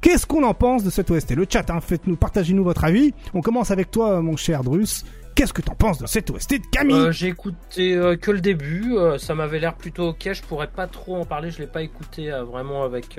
Qu'est-ce 0.00 0.26
qu'on 0.26 0.44
en 0.44 0.54
pense 0.54 0.82
de 0.82 0.88
cette 0.88 1.10
OST 1.10 1.34
Le 1.34 1.46
chat, 1.46 1.68
hein, 1.68 1.80
faites-nous, 1.82 2.16
partagez-nous 2.16 2.64
votre 2.64 2.84
avis. 2.84 3.12
On 3.34 3.42
commence 3.42 3.70
avec 3.70 3.90
toi, 3.90 4.22
mon 4.22 4.36
cher 4.36 4.64
Drus. 4.64 5.04
Qu'est-ce 5.34 5.52
que 5.52 5.62
t'en 5.62 5.74
penses 5.74 5.98
de 5.98 6.06
cette 6.06 6.30
OST 6.30 6.52
de 6.60 6.66
Camille 6.70 6.94
euh, 6.94 7.12
J'ai 7.12 7.28
écouté 7.28 7.96
euh, 7.96 8.16
que 8.16 8.30
le 8.30 8.40
début, 8.40 8.96
euh, 8.96 9.18
ça 9.18 9.34
m'avait 9.34 9.58
l'air 9.58 9.74
plutôt 9.74 10.10
ok, 10.10 10.32
je 10.32 10.42
pourrais 10.42 10.68
pas 10.68 10.86
trop 10.86 11.16
en 11.16 11.24
parler, 11.24 11.50
je 11.50 11.58
l'ai 11.58 11.66
pas 11.66 11.82
écouté 11.82 12.30
vraiment 12.30 12.84
avec 12.84 13.18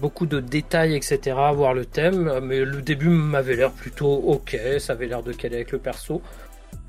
beaucoup 0.00 0.26
de 0.26 0.40
détails, 0.40 0.94
etc., 0.94 1.36
voir 1.54 1.72
le 1.72 1.86
thème, 1.86 2.40
mais 2.42 2.64
le 2.64 2.82
début 2.82 3.08
m'avait 3.08 3.56
l'air 3.56 3.70
plutôt 3.70 4.12
ok, 4.12 4.58
ça 4.78 4.92
avait 4.92 5.06
l'air 5.06 5.22
de 5.22 5.32
caler 5.32 5.56
avec 5.56 5.72
le 5.72 5.78
perso. 5.78 6.20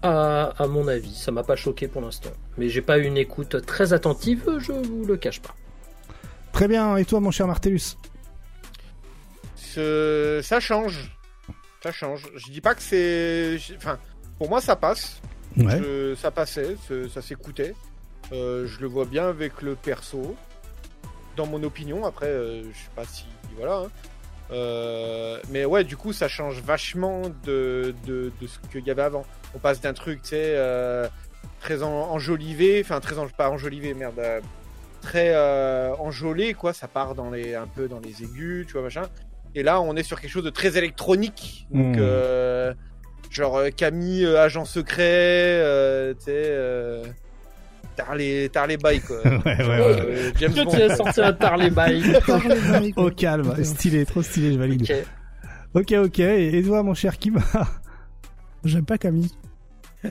À, 0.02 0.54
à 0.58 0.68
mon 0.68 0.88
avis, 0.88 1.16
ça 1.16 1.32
m'a 1.32 1.44
pas 1.44 1.56
choqué 1.56 1.88
pour 1.88 2.02
l'instant, 2.02 2.32
mais 2.58 2.68
j'ai 2.68 2.82
pas 2.82 2.98
eu 2.98 3.04
une 3.04 3.18
écoute 3.18 3.66
très 3.66 3.94
attentive, 3.94 4.58
je 4.60 4.74
vous 4.74 5.06
le 5.06 5.16
cache 5.16 5.42
pas. 5.42 5.56
Très 6.52 6.68
bien. 6.70 6.96
Et 6.96 7.06
toi, 7.06 7.20
mon 7.20 7.32
cher 7.32 7.48
Martellus 7.48 7.98
Ça 9.54 10.60
change. 10.60 11.12
Ça 11.84 11.92
change. 11.92 12.24
Je 12.36 12.50
dis 12.50 12.62
pas 12.62 12.74
que 12.76 12.82
c'est. 12.82 13.60
Enfin, 13.76 14.00
pour 14.38 14.50
moi, 14.50 14.62
ça 14.62 14.76
passe. 14.76 15.22
ça 16.18 16.32
passait, 16.32 16.76
ça 17.14 17.22
s'écoutait. 17.22 17.74
Euh, 18.32 18.66
je 18.68 18.80
le 18.82 18.88
vois 18.88 19.06
bien 19.06 19.28
avec 19.28 19.62
le 19.62 19.76
perso. 19.76 20.36
Dans 21.36 21.46
mon 21.46 21.62
opinion, 21.64 22.06
après, 22.06 22.28
euh, 22.28 22.64
je 22.64 22.78
sais 22.78 22.92
pas 22.96 23.06
si. 23.06 23.26
Voilà. 23.58 23.78
Hein. 23.78 23.88
Euh, 24.52 25.40
mais 25.50 25.66
ouais, 25.66 25.84
du 25.84 25.98
coup, 25.98 26.14
ça 26.14 26.28
change 26.28 26.62
vachement 26.62 27.24
de, 27.44 27.94
de, 28.06 28.32
de 28.40 28.48
ce 28.48 28.60
qu'il 28.72 28.86
y 28.86 28.92
avait 28.92 29.02
avant. 29.02 29.26
On 29.54 29.60
passe 29.60 29.82
d'un 29.82 29.94
truc, 29.94 30.22
tu 30.22 30.30
sais, 30.30 30.58
très 31.60 31.84
enjolivé, 31.84 32.82
enfin, 32.84 33.00
très 33.00 33.16
pas 33.38 33.50
enjolivé, 33.50 33.94
merde, 33.94 34.22
très 35.02 35.36
enjolé, 35.98 36.54
quoi. 36.54 36.74
Ça 36.74 36.88
part 36.88 37.16
dans 37.16 37.32
les, 37.32 37.56
un 37.56 37.68
peu 37.68 37.88
dans 37.88 38.00
les 38.00 38.24
aigus, 38.24 38.66
tu 38.68 38.74
vois, 38.74 38.84
machin. 38.84 39.04
Et 39.56 39.64
là, 39.64 39.82
on 39.82 39.96
est 39.96 40.04
sur 40.04 40.20
quelque 40.20 40.32
chose 40.32 40.44
de 40.44 40.50
très 40.50 40.78
électronique. 40.78 41.68
Donc, 41.72 41.98
hmm. 41.98 42.76
Genre 43.36 43.62
Camille, 43.76 44.26
agent 44.26 44.66
secret, 44.66 46.16
tu 46.20 46.26
sais 46.26 47.04
Tarley, 47.96 48.50
Tarley 48.50 48.78
Bye 48.78 49.02
quoi. 49.02 49.18
ouais, 49.24 49.40
ouais, 49.46 49.66
ouais. 49.66 50.02
Euh, 50.02 50.32
James 50.40 50.54
Bond. 50.54 50.66
Tu 50.72 50.82
as 50.82 50.96
sorti 50.96 51.22
un 51.22 51.34
Tarley 51.34 51.70
Bye. 51.70 52.04
Au 52.96 53.10
calme, 53.10 53.64
stylé, 53.64 54.06
trop 54.06 54.22
stylé, 54.22 54.54
je 54.54 54.60
valide. 54.60 55.06
Ok, 55.74 55.92
ok, 55.94 56.06
ok. 56.06 56.20
Et 56.20 56.64
toi, 56.64 56.84
mon 56.84 56.94
cher 56.94 57.18
Kim 57.18 57.40
J'aime 58.64 58.86
pas 58.86 58.98
Camille. 58.98 59.32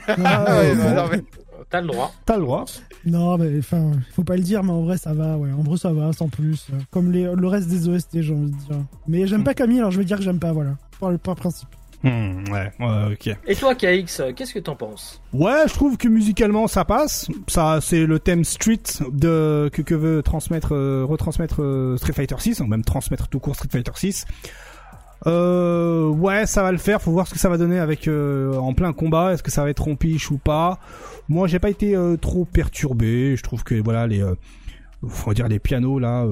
Ah, 0.09 0.59
ouais, 0.59 0.75
non, 0.75 1.09
mais... 1.11 1.23
T'as 1.71 1.81
le 1.81 1.87
droit. 1.87 2.13
T'as 2.27 2.37
le 2.37 2.43
droit. 2.43 2.65
Non, 3.07 3.39
mais 3.39 3.59
enfin, 3.59 3.93
faut 4.13 4.23
pas 4.23 4.37
le 4.37 4.43
dire, 4.43 4.63
mais 4.63 4.73
en 4.73 4.83
vrai, 4.83 4.97
ça 4.97 5.13
va, 5.13 5.37
ouais. 5.37 5.51
En 5.53 5.63
vrai, 5.63 5.77
ça 5.77 5.93
va, 5.93 6.13
sans 6.13 6.29
plus. 6.29 6.69
Comme 6.91 7.11
les, 7.11 7.23
le 7.23 7.47
reste 7.47 7.69
des 7.69 7.89
OST, 7.89 8.21
j'ai 8.21 8.35
envie 8.35 8.51
de 8.51 8.57
dire. 8.57 8.85
Mais 9.09 9.27
j'aime 9.27 9.45
pas 9.45 9.55
Camille, 9.55 9.79
alors 9.79 9.91
je 9.91 9.99
vais 9.99 10.05
dire 10.05 10.19
que 10.19 10.23
j'aime 10.23 10.39
pas, 10.39 10.53
voilà. 10.53 10.77
Par 11.01 11.11
le 11.11 11.19
principe. 11.19 11.69
Hmm, 12.05 12.45
ouais, 12.53 12.71
ouais, 12.81 13.13
ok. 13.15 13.35
Et 13.47 13.57
toi, 13.57 13.75
KX, 13.75 14.35
qu'est-ce 14.37 14.53
que 14.53 14.59
t'en 14.59 14.77
penses? 14.77 15.23
Ouais, 15.33 15.63
je 15.67 15.73
trouve 15.73 15.97
que 15.97 16.07
musicalement 16.07 16.67
ça 16.67 16.85
passe. 16.85 17.29
Ça, 17.47 17.79
c'est 17.81 18.05
le 18.05 18.19
thème 18.19 18.45
street 18.45 18.83
de 19.11 19.71
que, 19.73 19.81
que 19.81 19.95
veut 19.95 20.23
transmettre, 20.23 20.75
euh, 20.75 21.07
retransmettre 21.09 21.63
euh, 21.63 21.97
Street 21.97 22.13
Fighter 22.13 22.35
6, 22.39 22.61
ou 22.61 22.67
même 22.67 22.85
transmettre 22.85 23.29
tout 23.29 23.41
court 23.41 23.55
Street 23.55 23.71
Fighter 23.73 23.93
6. 23.95 24.27
Euh, 25.27 26.09
ouais, 26.09 26.45
ça 26.45 26.63
va 26.63 26.73
le 26.73 26.79
faire. 26.79 27.01
Faut 27.01 27.11
voir 27.11 27.27
ce 27.27 27.33
que 27.33 27.39
ça 27.39 27.49
va 27.49 27.57
donner 27.57 27.79
avec 27.79 28.07
euh, 28.07 28.55
en 28.59 28.75
plein 28.75 28.93
combat. 28.93 29.33
Est-ce 29.33 29.43
que 29.43 29.51
ça 29.51 29.63
va 29.63 29.71
être 29.71 29.85
rompiche 29.85 30.31
ou 30.31 30.37
pas? 30.37 30.81
Moi, 31.31 31.49
j'ai 31.49 31.59
pas 31.59 31.71
été 31.71 31.97
trop 32.21 32.45
perturbé. 32.45 33.35
Je 33.35 33.43
trouve 33.43 33.65
que 33.65 33.77
voilà 33.77 34.07
les 34.07 34.23
faut 35.09 35.35
dire 35.35 35.49
les 35.49 35.59
pianos 35.59 35.99
là 35.99 36.27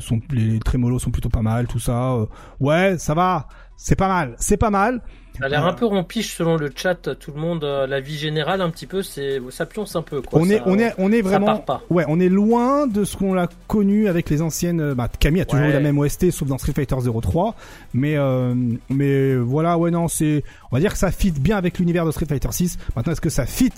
sont 0.00 0.20
les 0.30 0.58
trémolos 0.60 0.98
sont 0.98 1.10
plutôt 1.10 1.28
pas 1.28 1.42
mal 1.42 1.66
tout 1.66 1.78
ça 1.78 2.16
ouais 2.60 2.96
ça 2.98 3.14
va 3.14 3.48
c'est 3.82 3.96
pas 3.96 4.06
mal, 4.06 4.36
c'est 4.38 4.56
pas 4.56 4.70
mal. 4.70 5.00
Ça 5.40 5.46
a 5.46 5.48
l'air 5.48 5.66
un 5.66 5.72
peu 5.72 5.86
rompiche 5.86 6.36
selon 6.36 6.56
le 6.56 6.70
chat, 6.72 7.16
tout 7.16 7.32
le 7.32 7.40
monde, 7.40 7.64
euh, 7.64 7.84
la 7.86 7.98
vie 8.00 8.16
générale 8.16 8.60
un 8.60 8.70
petit 8.70 8.86
peu, 8.86 9.02
c'est 9.02 9.40
ça 9.50 9.66
pionce 9.66 9.96
un 9.96 10.02
peu. 10.02 10.22
Quoi. 10.22 10.38
On 10.40 10.48
est, 10.48 10.62
on 10.66 10.78
est, 10.78 10.94
on 10.98 11.10
est 11.10 11.20
vraiment, 11.20 11.64
ouais, 11.90 12.04
on 12.06 12.20
est 12.20 12.28
loin 12.28 12.86
de 12.86 13.02
ce 13.02 13.16
qu'on 13.16 13.36
a 13.36 13.48
connu 13.66 14.06
avec 14.06 14.30
les 14.30 14.40
anciennes. 14.40 14.80
Euh, 14.80 14.94
bah, 14.94 15.08
Camille 15.18 15.40
a 15.40 15.46
toujours 15.46 15.66
eu 15.66 15.72
la 15.72 15.80
même 15.80 15.98
OST, 15.98 16.30
sauf 16.30 16.46
dans 16.46 16.58
Street 16.58 16.74
Fighter 16.74 16.94
03, 16.94 17.56
mais 17.92 18.16
euh, 18.16 18.54
mais 18.88 19.34
voilà, 19.34 19.78
ouais 19.78 19.90
non, 19.90 20.06
c'est, 20.06 20.44
on 20.70 20.76
va 20.76 20.80
dire 20.80 20.92
que 20.92 20.98
ça 20.98 21.10
fit 21.10 21.32
bien 21.32 21.56
avec 21.56 21.80
l'univers 21.80 22.06
de 22.06 22.12
Street 22.12 22.26
Fighter 22.26 22.52
6. 22.52 22.78
Maintenant, 22.94 23.12
est-ce 23.12 23.20
que 23.20 23.30
ça 23.30 23.46
fit 23.46 23.72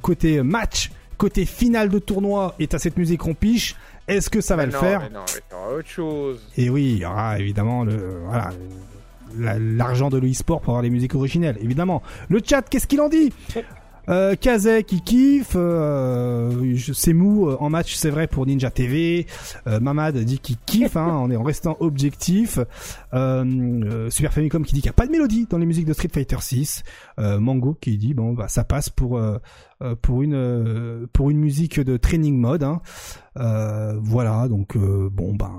côté 0.00 0.42
match, 0.44 0.92
côté 1.22 1.46
final 1.46 1.88
de 1.88 2.00
tournoi, 2.00 2.56
et 2.58 2.68
à 2.72 2.80
cette 2.80 2.96
musique 2.96 3.22
rompiche? 3.22 3.76
Est-ce 4.08 4.28
que 4.28 4.40
ça 4.40 4.56
va 4.56 4.66
le 4.66 4.72
faire 4.72 5.02
mais 5.02 5.10
non, 5.10 5.24
mais 5.32 5.76
autre 5.78 5.88
chose. 5.88 6.40
Et 6.56 6.68
oui, 6.68 6.94
il 6.96 6.98
y 6.98 7.04
aura 7.04 7.38
évidemment 7.38 7.84
le 7.84 8.18
voilà 8.26 8.50
l'argent 9.38 10.10
de 10.10 10.18
l'e-sport 10.18 10.60
pour 10.60 10.70
avoir 10.70 10.82
les 10.82 10.90
musiques 10.90 11.14
originelles, 11.14 11.58
évidemment. 11.60 12.02
Le 12.28 12.40
chat, 12.44 12.62
qu'est-ce 12.62 12.88
qu'il 12.88 13.00
en 13.00 13.08
dit? 13.08 13.32
Euh, 14.08 14.34
Kazek 14.34 14.86
qui 14.86 15.00
kiffe, 15.00 15.52
euh, 15.54 16.76
c'est 16.94 17.12
mou 17.12 17.48
euh, 17.48 17.56
en 17.60 17.70
match, 17.70 17.94
c'est 17.94 18.10
vrai 18.10 18.26
pour 18.26 18.46
Ninja 18.46 18.70
TV. 18.70 19.26
Euh, 19.66 19.80
Mamad 19.80 20.16
dit 20.18 20.38
qu'il 20.38 20.56
kiffe, 20.58 20.96
hein, 20.96 21.28
est 21.30 21.36
en 21.36 21.42
restant 21.42 21.76
objectif. 21.80 22.58
Euh, 23.14 24.10
Super 24.10 24.32
Famicom 24.32 24.64
qui 24.64 24.74
dit 24.74 24.80
qu'il 24.80 24.88
n'y 24.88 24.94
a 24.94 24.94
pas 24.94 25.06
de 25.06 25.12
mélodie 25.12 25.46
dans 25.48 25.58
les 25.58 25.66
musiques 25.66 25.86
de 25.86 25.92
Street 25.92 26.10
Fighter 26.12 26.38
6. 26.40 26.82
Mango 27.18 27.76
qui 27.80 27.98
dit 27.98 28.14
bon 28.14 28.32
bah 28.32 28.48
ça 28.48 28.64
passe 28.64 28.88
pour 28.88 29.20
pour 30.00 30.22
une 30.22 31.06
pour 31.12 31.30
une 31.30 31.38
musique 31.38 31.78
de 31.80 31.96
training 31.96 32.36
mode. 32.36 32.64
Hein. 32.64 32.80
voilà 34.02 34.48
donc 34.48 34.76
bon 34.76 35.34
bah 35.34 35.52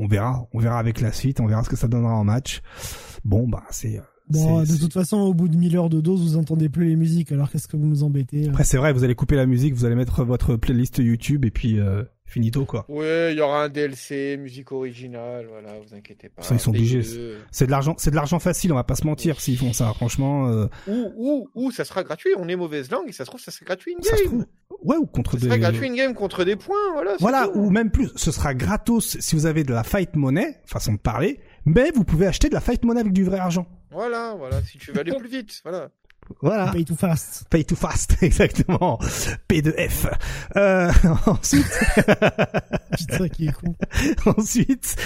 on 0.00 0.06
verra, 0.06 0.46
on 0.54 0.58
verra 0.58 0.78
avec 0.78 1.00
la 1.00 1.12
suite, 1.12 1.40
on 1.40 1.46
verra 1.46 1.62
ce 1.62 1.68
que 1.68 1.76
ça 1.76 1.86
donnera 1.86 2.14
en 2.14 2.24
match. 2.24 2.62
Bon, 3.24 3.46
bah, 3.46 3.64
c'est. 3.70 4.00
Bon, 4.30 4.62
de 4.62 4.78
toute 4.78 4.92
façon, 4.92 5.18
au 5.18 5.34
bout 5.34 5.48
de 5.48 5.56
1000 5.56 5.76
heures 5.76 5.88
de 5.88 6.00
dose, 6.00 6.20
vous 6.22 6.36
entendez 6.36 6.68
plus 6.68 6.88
les 6.88 6.96
musiques, 6.96 7.32
alors 7.32 7.50
qu'est-ce 7.50 7.68
que 7.68 7.76
vous 7.76 7.86
nous 7.86 8.02
embêtez 8.02 8.48
Après, 8.48 8.64
c'est 8.64 8.76
vrai, 8.76 8.92
vous 8.92 9.04
allez 9.04 9.14
couper 9.14 9.36
la 9.36 9.46
musique, 9.46 9.74
vous 9.74 9.84
allez 9.84 9.94
mettre 9.94 10.24
votre 10.24 10.56
playlist 10.56 10.98
YouTube 10.98 11.44
et 11.44 11.50
puis 11.50 11.78
euh, 11.78 12.02
finito, 12.24 12.64
quoi. 12.64 12.86
Ouais, 12.88 13.32
il 13.32 13.38
y 13.38 13.40
aura 13.40 13.64
un 13.64 13.68
DLC, 13.68 14.36
musique 14.38 14.72
originale, 14.72 15.46
voilà, 15.50 15.78
vous 15.80 15.94
inquiétez 15.94 16.28
pas. 16.28 16.42
Ça, 16.42 16.54
ils 16.54 16.60
sont 16.60 16.70
obligés. 16.70 17.02
C'est 17.50 17.66
de 17.66 17.70
l'argent, 17.70 17.94
c'est 17.98 18.10
de 18.10 18.16
l'argent 18.16 18.38
facile, 18.38 18.72
on 18.72 18.76
va 18.76 18.84
pas 18.84 18.96
se 18.96 19.06
mentir 19.06 19.40
s'ils 19.40 19.58
font 19.58 19.72
ça, 19.72 19.92
franchement. 19.94 20.48
Euh... 20.48 20.66
Ou, 20.86 21.12
ou, 21.16 21.48
ou, 21.54 21.70
ça 21.70 21.84
sera 21.84 22.04
gratuit, 22.04 22.30
on 22.38 22.48
est 22.48 22.56
mauvaise 22.56 22.90
langue 22.90 23.08
et 23.08 23.12
ça 23.12 23.24
se 23.24 23.30
trouve, 23.30 23.40
ça 23.40 23.50
sera 23.50 23.64
gratuit 23.64 23.94
in-game. 23.94 24.46
Ouais, 24.82 24.96
ou 24.96 25.06
contre 25.06 25.32
ça 25.32 25.38
des. 25.38 25.42
Ça 25.42 25.48
sera 25.48 25.58
gratuit 25.58 25.88
in-game 25.88 26.14
contre 26.14 26.44
des 26.44 26.56
points, 26.56 26.92
voilà. 26.94 27.16
Voilà, 27.18 27.50
ou 27.56 27.70
même 27.70 27.90
plus, 27.90 28.10
ce 28.16 28.30
sera 28.30 28.54
gratos 28.54 29.18
si 29.18 29.34
vous 29.34 29.46
avez 29.46 29.64
de 29.64 29.72
la 29.72 29.82
fight 29.82 30.14
money, 30.14 30.60
façon 30.64 30.92
de 30.94 30.98
parler 30.98 31.40
mais 31.66 31.90
vous 31.94 32.04
pouvez 32.04 32.26
acheter 32.26 32.48
de 32.48 32.54
la 32.54 32.60
fight 32.60 32.84
money 32.84 33.00
avec 33.00 33.12
du 33.12 33.24
vrai 33.24 33.38
argent. 33.38 33.66
Voilà, 33.90 34.34
voilà, 34.34 34.62
si 34.62 34.78
tu 34.78 34.92
veux 34.92 35.00
aller 35.00 35.12
plus 35.12 35.28
vite, 35.28 35.60
voilà. 35.64 35.90
Voilà. 36.42 36.70
Pay 36.72 36.84
to 36.84 36.94
fast. 36.94 37.44
Pay 37.50 37.64
to 37.64 37.76
fast, 37.76 38.16
exactement. 38.22 38.98
P2F. 39.48 40.10
Euh, 40.56 40.90
ensuite. 41.26 41.80
Putain, 42.96 43.28
qui 43.28 43.46
est 43.46 43.52
con. 43.52 43.74
ensuite. 44.26 44.96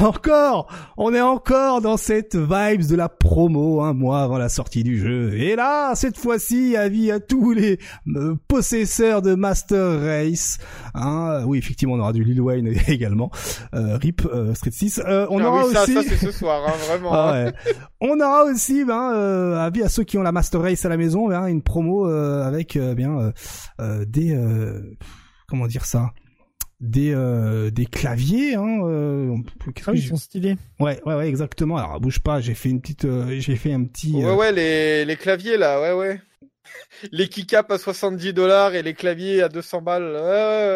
encore. 0.00 0.68
On 0.96 1.14
est 1.14 1.20
encore 1.20 1.80
dans 1.80 1.96
cette 1.96 2.36
vibes 2.36 2.86
de 2.86 2.96
la 2.96 3.08
promo, 3.08 3.82
un 3.82 3.92
mois 3.92 4.22
avant 4.22 4.38
la 4.38 4.48
sortie 4.48 4.84
du 4.84 4.98
jeu. 4.98 5.34
Et 5.34 5.56
là, 5.56 5.94
cette 5.94 6.18
fois-ci, 6.18 6.76
avis 6.76 7.10
à 7.10 7.20
tous 7.20 7.52
les 7.52 7.78
euh, 8.16 8.34
possesseurs 8.48 9.22
de 9.22 9.34
Master 9.34 10.00
Race. 10.00 10.58
Hein, 10.94 11.42
oui, 11.46 11.58
effectivement, 11.58 11.94
on 11.94 12.00
aura 12.00 12.12
du 12.12 12.24
Lil 12.24 12.40
Wayne 12.40 12.74
également. 12.88 13.30
Euh, 13.74 13.96
RIP 13.96 14.22
euh, 14.26 14.54
Street 14.54 14.70
6. 14.70 15.02
Euh, 15.04 15.26
on 15.30 15.40
ah 15.40 15.48
aura 15.48 15.66
oui, 15.66 15.72
ça, 15.72 15.82
aussi. 15.82 15.94
Ça, 15.94 16.02
c'est 16.02 16.16
ce 16.16 16.30
soir, 16.30 16.62
hein, 16.66 16.72
vraiment. 16.86 17.12
Ah 17.12 17.32
ouais. 17.32 17.52
on 18.00 18.20
aura 18.20 18.44
aussi, 18.44 18.84
ben, 18.84 19.56
avis 19.58 19.82
à 19.82 19.88
ceux 19.88 20.04
qui 20.04 20.17
la 20.22 20.32
Master 20.32 20.62
Race 20.62 20.84
à 20.84 20.88
la 20.88 20.96
maison, 20.96 21.30
hein, 21.30 21.46
une 21.46 21.62
promo 21.62 22.08
euh, 22.08 22.42
avec 22.42 22.76
euh, 22.76 22.94
bien 22.94 23.32
euh, 23.80 24.04
des 24.04 24.36
comment 25.48 25.66
dire 25.66 25.84
ça 25.84 26.10
des 26.80 27.12
des 27.72 27.86
claviers 27.86 28.54
hein 28.54 28.78
ah 28.80 29.90
oui, 29.90 29.98
ils 29.98 30.06
sont 30.06 30.16
stylés 30.16 30.56
ouais 30.78 31.00
ouais 31.04 31.14
ouais 31.14 31.28
exactement 31.28 31.76
alors 31.76 31.98
bouge 32.00 32.20
pas 32.20 32.40
j'ai 32.40 32.54
fait 32.54 32.68
une 32.68 32.80
petite 32.80 33.04
j'ai 33.40 33.56
fait 33.56 33.72
un 33.72 33.82
petit 33.82 34.14
ouais 34.14 34.32
ouais 34.32 34.52
les 34.52 35.04
les 35.04 35.16
claviers 35.16 35.56
là 35.56 35.80
ouais 35.80 35.92
ouais 35.92 36.20
les 37.12 37.28
keycaps 37.28 37.72
à 37.72 37.78
70 37.78 38.32
dollars 38.32 38.74
et 38.74 38.82
les 38.82 38.94
claviers 38.94 39.42
à 39.42 39.48
200 39.48 39.82
balles. 39.82 40.12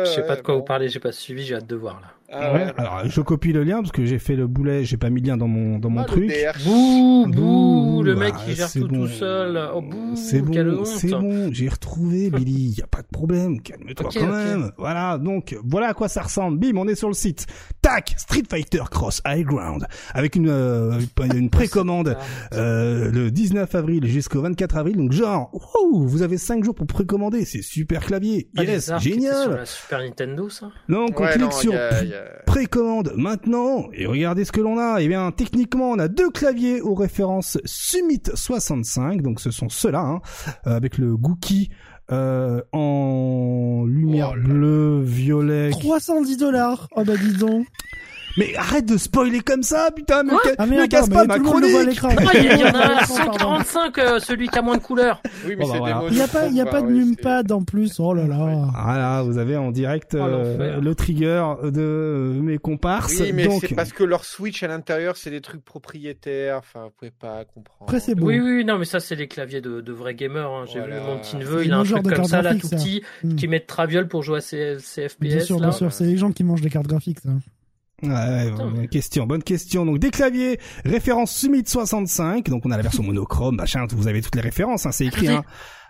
Je 0.06 0.10
sais 0.10 0.26
pas 0.26 0.36
de 0.36 0.40
quoi 0.40 0.54
vous 0.54 0.62
parlez, 0.62 0.88
j'ai 0.88 1.00
pas 1.00 1.12
suivi, 1.12 1.44
j'ai 1.44 1.54
hâte 1.54 1.66
de 1.66 1.76
voir 1.76 2.00
là. 2.00 2.08
Ah 2.34 2.54
ouais. 2.54 2.72
Alors 2.78 3.02
je 3.04 3.20
copie 3.20 3.52
le 3.52 3.62
lien 3.62 3.80
parce 3.80 3.92
que 3.92 4.06
j'ai 4.06 4.18
fait 4.18 4.36
le 4.36 4.46
boulet, 4.46 4.84
j'ai 4.84 4.96
pas 4.96 5.10
mis 5.10 5.20
le 5.20 5.28
lien 5.28 5.36
dans 5.36 5.48
mon 5.48 5.78
dans 5.78 5.90
mon 5.90 6.00
ah, 6.00 6.04
truc. 6.04 6.32
Bouh, 6.64 7.26
bouh, 7.28 8.02
le 8.02 8.16
mec 8.16 8.34
qui 8.44 8.54
gère 8.54 8.72
tout 8.72 8.88
tout 8.88 9.06
seul. 9.06 9.60
Oh 9.74 9.82
bouh, 9.82 10.16
c'est 10.16 10.40
bon, 10.40 10.84
c'est 10.84 11.10
bon, 11.10 11.52
j'ai 11.52 11.68
retrouvé 11.68 12.30
Billy, 12.30 12.74
y 12.78 12.82
a 12.82 12.86
pas 12.86 13.02
de 13.02 13.08
problème, 13.12 13.60
calme-toi 13.60 14.08
quand 14.14 14.26
même. 14.28 14.72
Voilà, 14.78 15.18
donc 15.18 15.56
voilà 15.62 15.88
à 15.88 15.94
quoi 15.94 16.08
ça 16.08 16.22
ressemble. 16.22 16.58
Bim, 16.58 16.76
on 16.76 16.88
est 16.88 16.94
sur 16.94 17.08
le 17.08 17.14
site. 17.14 17.46
Tac, 17.82 18.14
Street 18.16 18.44
Fighter 18.48 18.84
Cross 18.90 19.20
High 19.26 19.44
Ground 19.44 19.86
avec 20.14 20.36
une 20.36 20.48
euh, 20.48 21.00
une 21.34 21.50
précommande 21.50 22.16
euh, 22.54 23.10
le 23.10 23.30
19 23.30 23.74
avril 23.74 24.06
jusqu'au 24.06 24.40
24 24.40 24.78
avril. 24.78 24.96
Donc 24.96 25.12
genre, 25.12 25.50
vous 25.92 26.22
avez 26.22 26.38
5 26.38 26.64
jours 26.64 26.74
pour 26.74 26.86
précommander, 26.86 27.44
c'est 27.44 27.62
super 27.62 28.06
clavier. 28.06 28.48
Ah, 28.56 28.64
yes, 28.64 28.90
génial. 29.00 29.42
Sur 29.42 29.56
la 29.56 29.66
Super 29.66 29.98
Nintendo 30.00 30.48
ça? 30.48 30.70
Donc 30.88 31.20
on 31.20 31.26
clique 31.26 31.52
sur 31.52 31.74
précommande 32.46 33.12
maintenant 33.16 33.88
et 33.92 34.06
regardez 34.06 34.44
ce 34.44 34.52
que 34.52 34.60
l'on 34.60 34.78
a. 34.78 35.00
Eh 35.00 35.08
bien, 35.08 35.30
techniquement, 35.32 35.90
on 35.90 35.98
a 35.98 36.08
deux 36.08 36.30
claviers 36.30 36.80
aux 36.80 36.94
références 36.94 37.58
Summit 37.64 38.22
65, 38.34 39.22
donc 39.22 39.40
ce 39.40 39.50
sont 39.50 39.68
ceux-là, 39.68 40.00
hein, 40.00 40.20
euh, 40.66 40.76
avec 40.76 40.98
le 40.98 41.16
Gookie 41.16 41.70
euh, 42.10 42.60
en 42.72 43.84
lumière 43.86 44.34
oh 44.36 44.40
bleue, 44.40 45.02
violet. 45.02 45.70
310 45.70 46.36
dollars. 46.36 46.88
Oh 46.96 47.04
bah 47.04 47.14
dis 47.16 47.36
donc. 47.36 47.66
Mais 48.38 48.56
arrête 48.56 48.86
de 48.86 48.96
spoiler 48.96 49.40
comme 49.40 49.62
ça, 49.62 49.90
putain, 49.94 50.22
mais, 50.22 50.32
ah, 50.58 50.66
mais 50.66 50.88
casse 50.88 51.08
pas 51.08 51.24
ma 51.26 51.38
chronique. 51.38 51.70
Ah, 52.02 52.30
il 52.34 52.60
y 52.60 52.64
en 52.64 52.74
a 52.74 53.04
145, 53.04 53.98
euh, 53.98 54.18
celui 54.18 54.48
qui 54.48 54.58
a 54.58 54.62
moins 54.62 54.76
de 54.76 54.82
couleurs. 54.82 55.20
Oui, 55.46 55.54
mais 55.56 55.56
Bon, 55.56 55.66
bah, 55.66 55.70
c'est 55.72 55.78
voilà. 55.78 55.94
des 55.96 56.00
mots 56.00 56.08
Il 56.10 56.14
n'y 56.14 56.20
a 56.22 56.28
pas, 56.28 56.46
il 56.48 56.54
y 56.56 56.60
a 56.60 56.66
pas 56.66 56.82
de 56.82 56.88
numpad 56.90 57.52
en 57.52 57.62
plus. 57.62 57.98
Oh 58.00 58.14
là 58.14 58.26
là. 58.26 58.36
Voilà, 58.36 59.22
vous 59.22 59.38
avez 59.38 59.56
en 59.56 59.70
direct 59.70 60.12
Oh, 60.14 60.22
euh, 60.22 60.80
le 60.80 60.94
trigger 60.94 61.44
de 61.64 62.32
mes 62.42 62.58
comparses. 62.58 63.18
Oui, 63.20 63.32
mais 63.32 63.44
donc, 63.46 63.60
c'est 63.66 63.74
parce 63.74 63.92
que 63.92 64.04
leur 64.04 64.24
Switch 64.24 64.62
à 64.62 64.68
l'intérieur, 64.68 65.16
c'est 65.16 65.30
des 65.30 65.40
trucs 65.40 65.64
propriétaires. 65.64 66.56
Enfin, 66.58 66.84
vous 66.84 66.90
pouvez 66.98 67.10
pas 67.10 67.44
comprendre. 67.44 67.82
Après, 67.82 68.00
c'est 68.00 68.14
beau. 68.14 68.26
Oui, 68.26 68.40
oui, 68.40 68.64
non, 68.64 68.78
mais 68.78 68.84
ça, 68.84 69.00
c'est 69.00 69.14
les 69.16 69.28
claviers 69.28 69.60
de, 69.60 69.80
de 69.80 69.92
vrais 69.92 70.14
gamers. 70.14 70.50
hein. 70.50 70.64
J'ai 70.72 70.78
Voilà. 70.78 71.00
vu 71.00 71.06
mon 71.06 71.18
petit 71.18 71.36
neveu, 71.36 71.64
il 71.64 71.72
a 71.72 71.78
un 71.78 71.84
genre 71.84 71.98
truc 72.00 72.04
de 72.12 72.16
comme 72.16 72.18
carte 72.18 72.30
ça, 72.30 72.42
là, 72.42 72.54
graphique, 72.54 72.62
tout 72.70 72.76
petit, 72.76 73.02
Hmm. 73.24 73.36
qui 73.36 73.48
met 73.48 73.60
de 73.60 73.66
traviole 73.66 74.08
pour 74.08 74.22
jouer 74.22 74.38
à 74.38 74.40
ses, 74.40 74.76
ses 74.80 75.08
FPS. 75.08 75.20
Bien 75.20 75.40
sûr, 75.40 75.56
là. 75.60 75.68
bien 75.68 75.72
sûr. 75.76 75.92
C'est 75.92 76.04
les 76.04 76.16
gens 76.16 76.32
qui 76.32 76.44
mangent 76.44 76.60
des 76.62 76.70
cartes 76.70 76.86
graphiques, 76.86 77.20
ça. 77.20 77.30
Ouais, 78.02 78.50
bonne 78.50 78.88
question, 78.88 79.26
bonne 79.26 79.42
question. 79.42 79.86
Donc 79.86 79.98
des 79.98 80.10
claviers, 80.10 80.58
référence 80.84 81.34
Summit 81.34 81.64
65. 81.64 82.48
Donc 82.48 82.66
on 82.66 82.70
a 82.70 82.76
la 82.76 82.82
version 82.82 83.02
monochrome, 83.02 83.56
machin. 83.56 83.86
Vous 83.90 84.08
avez 84.08 84.20
toutes 84.22 84.34
les 84.34 84.40
références, 84.40 84.86
hein, 84.86 84.92
c'est 84.92 85.06
écrit. 85.06 85.28
Hein. 85.28 85.44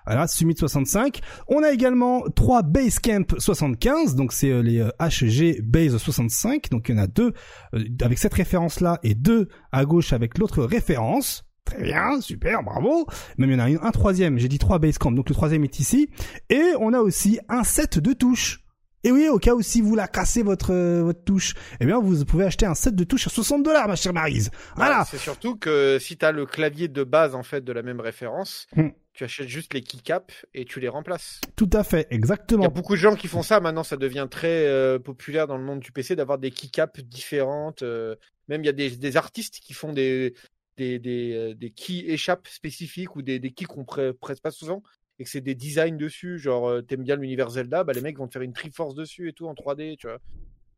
Voilà, 0.06 0.26
Summit 0.26 0.56
65. 0.56 1.20
On 1.48 1.62
a 1.62 1.70
également 1.70 2.22
trois 2.34 2.62
Basecamp 2.62 3.24
75. 3.38 4.14
Donc 4.14 4.32
c'est 4.32 4.50
euh, 4.50 4.62
les 4.62 4.80
euh, 4.80 4.90
HG 5.00 5.62
Base 5.62 5.96
65. 5.96 6.70
Donc 6.70 6.88
il 6.88 6.96
y 6.96 6.98
en 6.98 7.02
a 7.02 7.06
deux 7.06 7.32
euh, 7.74 7.84
avec 8.02 8.18
cette 8.18 8.34
référence-là 8.34 8.98
et 9.02 9.14
deux 9.14 9.48
à 9.70 9.84
gauche 9.84 10.12
avec 10.12 10.38
l'autre 10.38 10.62
référence. 10.64 11.44
Très 11.64 11.84
bien, 11.84 12.20
super, 12.20 12.64
bravo. 12.64 13.06
Même 13.38 13.50
il 13.50 13.52
y 13.52 13.56
en 13.56 13.60
a 13.60 13.68
un, 13.68 13.88
un 13.88 13.90
troisième. 13.92 14.38
J'ai 14.38 14.48
dit 14.48 14.58
trois 14.58 14.78
Basecamp. 14.78 15.12
Donc 15.12 15.28
le 15.28 15.34
troisième 15.34 15.64
est 15.64 15.78
ici. 15.78 16.10
Et 16.50 16.72
on 16.80 16.92
a 16.92 16.98
aussi 16.98 17.38
un 17.48 17.62
set 17.62 17.98
de 17.98 18.12
touches. 18.12 18.61
Et 19.04 19.10
oui, 19.10 19.28
au 19.28 19.38
cas 19.38 19.54
où 19.54 19.62
si 19.62 19.80
vous 19.80 19.94
la 19.96 20.06
cassez 20.08 20.42
votre 20.42 20.72
euh, 20.72 21.02
votre 21.02 21.24
touche, 21.24 21.54
eh 21.80 21.86
bien 21.86 21.98
vous 22.00 22.24
pouvez 22.24 22.44
acheter 22.44 22.66
un 22.66 22.74
set 22.74 22.94
de 22.94 23.04
touches 23.04 23.26
à 23.26 23.30
60 23.30 23.62
dollars, 23.62 23.88
ma 23.88 23.96
chère 23.96 24.12
Maryse. 24.12 24.50
Voilà. 24.76 25.00
Ouais, 25.00 25.04
C'est 25.10 25.18
surtout 25.18 25.56
que 25.56 25.98
si 26.00 26.16
t'as 26.16 26.30
le 26.32 26.46
clavier 26.46 26.88
de 26.88 27.02
base 27.04 27.34
en 27.34 27.42
fait 27.42 27.62
de 27.64 27.72
la 27.72 27.82
même 27.82 28.00
référence, 28.00 28.66
Hmm. 28.76 28.90
tu 29.12 29.24
achètes 29.24 29.48
juste 29.48 29.74
les 29.74 29.82
keycaps 29.82 30.46
et 30.54 30.64
tu 30.64 30.78
les 30.80 30.88
remplaces. 30.88 31.40
Tout 31.56 31.68
à 31.72 31.82
fait, 31.84 32.06
Il 32.10 32.14
y 32.14 32.16
exactement. 32.16 32.64
a 32.64 32.68
beaucoup 32.68 32.94
de 32.94 33.00
gens 33.00 33.16
qui 33.16 33.28
font 33.28 33.42
ça. 33.42 33.60
Maintenant, 33.60 33.82
ça 33.82 33.96
devient 33.96 34.28
très 34.30 34.66
euh, 34.66 34.98
populaire 34.98 35.46
dans 35.46 35.56
le 35.58 35.64
monde 35.64 35.80
du 35.80 35.90
PC 35.92 36.14
d'avoir 36.16 36.38
des 36.38 36.50
keycaps 36.50 37.00
différentes. 37.02 37.82
euh, 37.82 38.14
même 38.48 38.62
il 38.62 38.66
y 38.66 38.70
a 38.70 38.72
des, 38.72 38.90
des 38.90 39.16
artistes 39.16 39.58
qui 39.60 39.72
font 39.72 39.92
des 39.92 40.34
des 40.78 40.98
des, 40.98 41.54
des 41.54 41.70
keys 41.70 42.04
échappes 42.08 42.48
spécifiques 42.48 43.14
ou 43.16 43.22
des, 43.22 43.38
des 43.38 43.50
keys 43.52 43.66
qu'on 43.66 43.82
prê- 43.82 44.12
presse 44.14 44.40
pas 44.40 44.50
souvent 44.50 44.82
et 45.18 45.24
que 45.24 45.30
c'est 45.30 45.40
des 45.40 45.54
designs 45.54 45.96
dessus. 45.96 46.38
Genre, 46.38 46.68
euh, 46.68 46.82
t'aimes 46.82 47.02
bien 47.02 47.16
l'univers 47.16 47.50
Zelda, 47.50 47.84
bah 47.84 47.92
les 47.92 48.00
mecs 48.00 48.18
vont 48.18 48.26
te 48.26 48.32
faire 48.32 48.42
une 48.42 48.52
Triforce 48.52 48.94
dessus 48.94 49.28
et 49.28 49.32
tout 49.32 49.46
en 49.46 49.54
3D, 49.54 49.96
tu 49.96 50.06
vois. 50.06 50.18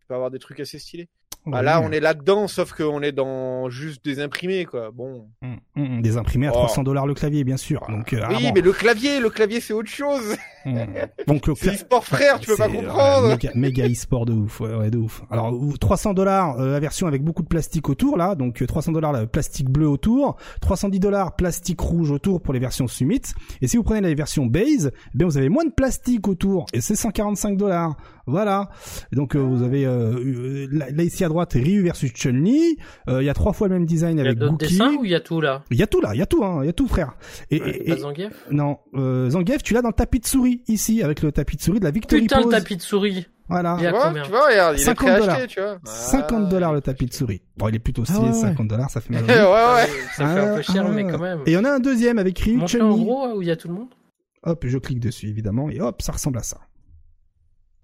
Tu 0.00 0.06
peux 0.06 0.14
avoir 0.14 0.30
des 0.30 0.38
trucs 0.38 0.60
assez 0.60 0.78
stylés. 0.78 1.08
Bah, 1.46 1.60
là, 1.60 1.82
on 1.82 1.92
est 1.92 2.00
là-dedans, 2.00 2.48
sauf 2.48 2.72
qu'on 2.72 3.02
est 3.02 3.12
dans 3.12 3.68
juste 3.68 4.02
des 4.02 4.18
imprimés, 4.20 4.64
quoi. 4.64 4.90
Bon. 4.90 5.28
Mm, 5.42 5.56
mm, 5.76 6.00
des 6.02 6.16
imprimés 6.16 6.46
à 6.46 6.50
Oh. 6.52 6.54
300 6.54 6.84
dollars 6.84 7.06
le 7.06 7.12
clavier, 7.12 7.44
bien 7.44 7.58
sûr. 7.58 7.84
Donc, 7.90 8.14
euh, 8.14 8.20
oui, 8.30 8.34
ah 8.38 8.40
bon. 8.40 8.52
mais 8.54 8.62
le 8.62 8.72
clavier, 8.72 9.20
le 9.20 9.28
clavier, 9.28 9.60
c'est 9.60 9.74
autre 9.74 9.90
chose. 9.90 10.36
Mm. 10.64 10.76
donc 11.26 11.46
le 11.46 11.52
e-sport 11.52 12.04
frère, 12.04 12.40
tu 12.40 12.46
peux 12.48 12.56
pas 12.56 12.68
C'est, 12.68 12.76
euh, 12.78 12.80
comprendre. 12.80 13.36
méga, 13.54 13.86
e-sport 13.88 14.24
de 14.26 14.32
ouf, 14.32 14.60
ouais, 14.60 14.74
ouais, 14.74 14.90
de 14.90 14.98
ouf. 14.98 15.22
Alors 15.30 15.52
ou- 15.52 15.76
300 15.76 16.14
dollars 16.14 16.58
euh, 16.60 16.72
la 16.72 16.80
version 16.80 17.06
avec 17.06 17.22
beaucoup 17.22 17.42
de 17.42 17.48
plastique 17.48 17.88
autour 17.88 18.16
là, 18.16 18.34
donc 18.34 18.62
euh, 18.62 18.66
300 18.66 18.92
dollars 18.92 19.12
le 19.12 19.26
plastique 19.26 19.68
bleu 19.68 19.88
autour, 19.88 20.36
310 20.62 21.00
dollars 21.00 21.36
plastique 21.36 21.80
rouge 21.80 22.10
autour 22.10 22.40
pour 22.40 22.54
les 22.54 22.60
versions 22.60 22.86
Summit. 22.88 23.20
Et 23.60 23.68
si 23.68 23.76
vous 23.76 23.82
prenez 23.82 24.00
la 24.00 24.14
version 24.14 24.46
Base, 24.46 24.90
eh 25.14 25.18
bien 25.18 25.26
vous 25.26 25.36
avez 25.38 25.48
moins 25.48 25.64
de 25.64 25.72
plastique 25.72 26.28
autour 26.28 26.66
et 26.72 26.80
c'est 26.80 26.96
145 26.96 27.56
dollars. 27.56 27.96
Voilà. 28.26 28.70
Et 29.12 29.16
donc 29.16 29.36
euh, 29.36 29.38
vous 29.40 29.62
avez 29.62 29.84
euh, 29.84 30.14
euh, 30.18 30.66
là, 30.72 31.02
ici 31.02 31.24
à 31.24 31.28
droite 31.28 31.52
Ryu 31.52 31.82
versus 31.82 32.10
Chun-Li. 32.14 32.78
Euh, 33.08 33.22
Il 33.22 33.26
y 33.26 33.28
a 33.28 33.34
trois 33.34 33.52
fois 33.52 33.68
le 33.68 33.74
même 33.74 33.84
design 33.84 34.16
Il 34.16 34.20
y 34.20 34.22
a 34.22 34.24
avec 34.28 34.38
d'autres 34.38 34.52
Gookie. 34.52 34.68
dessins 34.72 34.94
ou 34.94 35.04
il 35.04 35.10
y 35.10 35.14
a 35.14 35.20
tout 35.20 35.42
là? 35.42 35.62
Il 35.70 35.76
y 35.78 35.82
a 35.82 35.86
tout 35.86 36.00
là, 36.00 36.10
il 36.14 36.18
y 36.18 36.22
a 36.22 36.26
tout, 36.26 36.42
hein, 36.42 36.60
il 36.62 36.66
y 36.66 36.70
a 36.70 36.72
tout 36.72 36.88
frère. 36.88 37.16
Et, 37.50 37.56
et- 37.56 37.60
Pas 37.60 37.94
et- 37.94 37.98
Zangief? 37.98 38.32
non, 38.50 38.78
euh, 38.94 39.28
Zangief, 39.28 39.62
tu 39.62 39.74
l'as 39.74 39.82
dans 39.82 39.88
le 39.88 39.94
tapis 39.94 40.20
de 40.20 40.26
souris 40.26 40.53
ici 40.68 41.02
avec 41.02 41.22
le 41.22 41.32
tapis 41.32 41.56
de 41.56 41.62
souris 41.62 41.80
de 41.80 41.84
la 41.84 41.90
Victory 41.90 42.22
Putain, 42.22 42.38
le 42.38 42.42
Pose. 42.44 42.52
tapis 42.52 42.76
de 42.76 42.82
souris 42.82 43.26
Voilà. 43.48 43.76
Il 43.78 43.84
y 43.84 43.86
a 43.86 43.90
Tu 43.90 43.96
vois, 43.96 44.06
combien 44.08 44.22
tu 44.22 44.30
vois, 44.30 44.46
regarde, 44.48 44.76
il 44.76 44.80
est 44.80 44.84
50 44.84 44.96
prêt 45.06 45.10
à 45.10 45.18
dollars. 45.20 45.36
acheter, 45.36 45.48
tu 45.48 45.60
vois. 45.60 45.78
50 45.84 46.48
dollars 46.48 46.72
le 46.72 46.80
tapis 46.80 47.06
de 47.06 47.12
souris. 47.12 47.42
Bon, 47.56 47.68
il 47.68 47.74
est 47.76 47.78
plutôt 47.78 48.04
stylé, 48.04 48.18
Ah 48.20 48.24
ouais, 48.24 48.30
ouais. 48.30 48.40
50 48.40 48.68
dollars, 48.68 48.90
ça 48.90 49.00
fait 49.00 49.12
mal. 49.12 49.24
ouais, 49.28 49.34
ouais. 49.34 49.88
Ça 50.16 50.26
fait 50.26 50.40
un 50.40 50.52
Ah, 50.52 50.56
peu 50.56 50.62
cher, 50.62 50.84
ah, 50.86 50.90
mais 50.90 51.02
quand 51.06 51.18
même. 51.18 51.40
Et 51.46 51.50
il 51.50 51.54
y 51.54 51.56
en 51.56 51.64
a 51.64 51.70
un 51.70 51.80
deuxième 51.80 52.18
avec 52.18 52.38
Ryu 52.38 52.56
Montre 52.56 52.80
en 52.80 52.96
gros, 52.96 53.34
où 53.36 53.42
il 53.42 53.48
y 53.48 53.50
a 53.50 53.56
tout 53.56 53.68
le 53.68 53.74
monde 53.74 53.88
Hop, 54.44 54.64
je 54.66 54.76
clique 54.78 55.00
dessus 55.00 55.28
évidemment 55.28 55.70
et 55.70 55.80
hop, 55.80 56.02
ça 56.02 56.12
ressemble 56.12 56.38
à 56.38 56.42
ça. 56.42 56.60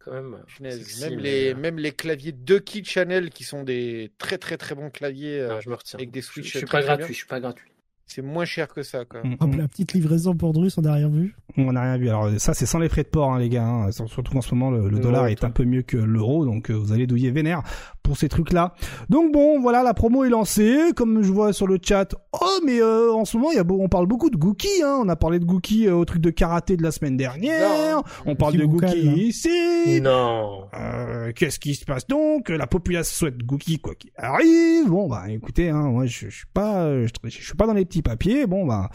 Quand 0.05 0.13
même. 0.13 0.37
Sexy, 0.63 1.03
même, 1.11 1.19
les, 1.19 1.53
euh, 1.53 1.57
même 1.57 1.79
les 1.79 1.93
claviers 1.93 2.33
de 2.33 2.59
Key 2.59 2.83
Channel 2.85 3.31
qui 3.31 3.45
sont 3.45 3.63
des 3.65 4.11
très 4.19 4.39
très 4.39 4.57
très 4.57 4.75
bons 4.75 4.89
claviers 4.91 5.41
euh, 5.41 5.49
non, 5.55 5.61
je 5.61 5.69
me 5.69 5.75
retiens. 5.75 5.99
avec 5.99 6.11
des 6.11 6.23
switches. 6.23 6.53
je 6.53 6.59
suis 6.59 6.67
très, 6.67 6.79
pas 6.81 6.85
gratuit, 6.97 7.13
je 7.15 7.19
suis 7.19 7.27
pas 7.27 7.41
gratuit. 7.41 7.70
C'est 8.13 8.23
moins 8.23 8.45
cher 8.45 8.67
que 8.69 8.83
ça, 8.83 9.05
quoi. 9.05 9.23
Mm, 9.23 9.37
Hop, 9.39 9.55
mm. 9.55 9.59
la 9.59 9.69
petite 9.69 9.93
livraison 9.93 10.35
pour 10.35 10.53
Drus, 10.53 10.77
on 10.79 10.83
n'a 10.83 10.95
rien 10.95 11.09
vu. 11.09 11.37
On 11.57 11.73
n'a 11.73 11.83
rien 11.83 11.97
vu. 11.97 12.09
Alors 12.09 12.29
ça, 12.39 12.55
c'est 12.55 12.67
sans 12.67 12.79
les 12.81 12.89
frais 12.89 13.05
de 13.05 13.09
port, 13.09 13.33
hein, 13.33 13.39
les 13.39 13.49
gars. 13.49 13.65
hein. 13.65 13.91
Surtout 13.93 14.37
en 14.37 14.41
ce 14.41 14.55
moment, 14.55 14.71
le, 14.71 14.89
le 14.89 14.99
dollar 14.99 15.29
est 15.29 15.45
un 15.45 15.51
peu 15.51 15.65
mieux 15.65 15.83
que 15.83 15.97
l'euro, 15.97 16.45
donc 16.45 16.71
euh, 16.71 16.75
vous 16.75 16.93
allez 16.93 17.07
douiller 17.07 17.31
vénère 17.31 17.63
pour 18.11 18.17
ces 18.19 18.29
trucs-là. 18.29 18.75
Donc 19.09 19.31
bon, 19.33 19.61
voilà, 19.61 19.85
la 19.85 19.95
promo 19.95 20.25
est 20.25 20.29
lancée. 20.31 20.91
Comme 20.97 21.23
je 21.23 21.31
vois 21.31 21.53
sur 21.53 21.69
le 21.69 21.79
chat, 21.81 22.13
oh 22.33 22.59
mais 22.67 22.83
euh, 22.83 23.13
en 23.13 23.25
ce 23.25 23.37
moment, 23.37 23.53
il 23.53 23.55
y 23.55 23.61
a 23.61 23.63
beau- 23.63 23.79
on 23.81 23.89
parle 23.89 24.07
beaucoup 24.07 24.31
de 24.31 24.37
Gookie. 24.37 24.83
Hein. 24.85 24.99
On 25.01 25.09
a 25.09 25.15
parlé 25.15 25.39
de 25.39 25.45
Gookie 25.45 25.87
euh, 25.87 25.95
au 25.95 26.05
truc 26.05 26.21
de 26.21 26.31
karaté 26.31 26.77
de 26.77 26.83
la 26.83 26.91
semaine 26.91 27.17
dernière. 27.17 27.95
Non. 27.95 28.03
On 28.27 28.35
parle 28.35 28.57
de 28.57 28.65
Gookie 28.65 29.03
là. 29.03 29.13
ici. 29.13 30.01
Non. 30.03 30.65
Euh, 30.75 31.31
Qu'est-ce 31.37 31.61
qui 31.61 31.77
se 31.77 31.85
passe 31.85 32.05
donc? 32.09 32.49
La 32.49 32.67
population 32.67 33.15
souhaite 33.15 33.39
Gookie 33.45 33.79
quoi 33.79 33.95
qu'il 33.95 34.11
arrive. 34.17 34.89
Bon 34.89 35.07
bah 35.09 35.27
écoutez, 35.29 35.69
hein, 35.69 35.83
moi 35.83 36.07
je, 36.07 36.27
je 36.29 36.35
suis 36.39 36.47
pas, 36.53 36.83
euh, 36.87 37.07
je, 37.07 37.31
je 37.31 37.45
suis 37.45 37.55
pas 37.55 37.69
dans 37.69 37.75
les 37.75 37.85
petits 37.85 38.03
papiers. 38.03 38.49
Bon 38.49 38.67
bah 38.67 38.91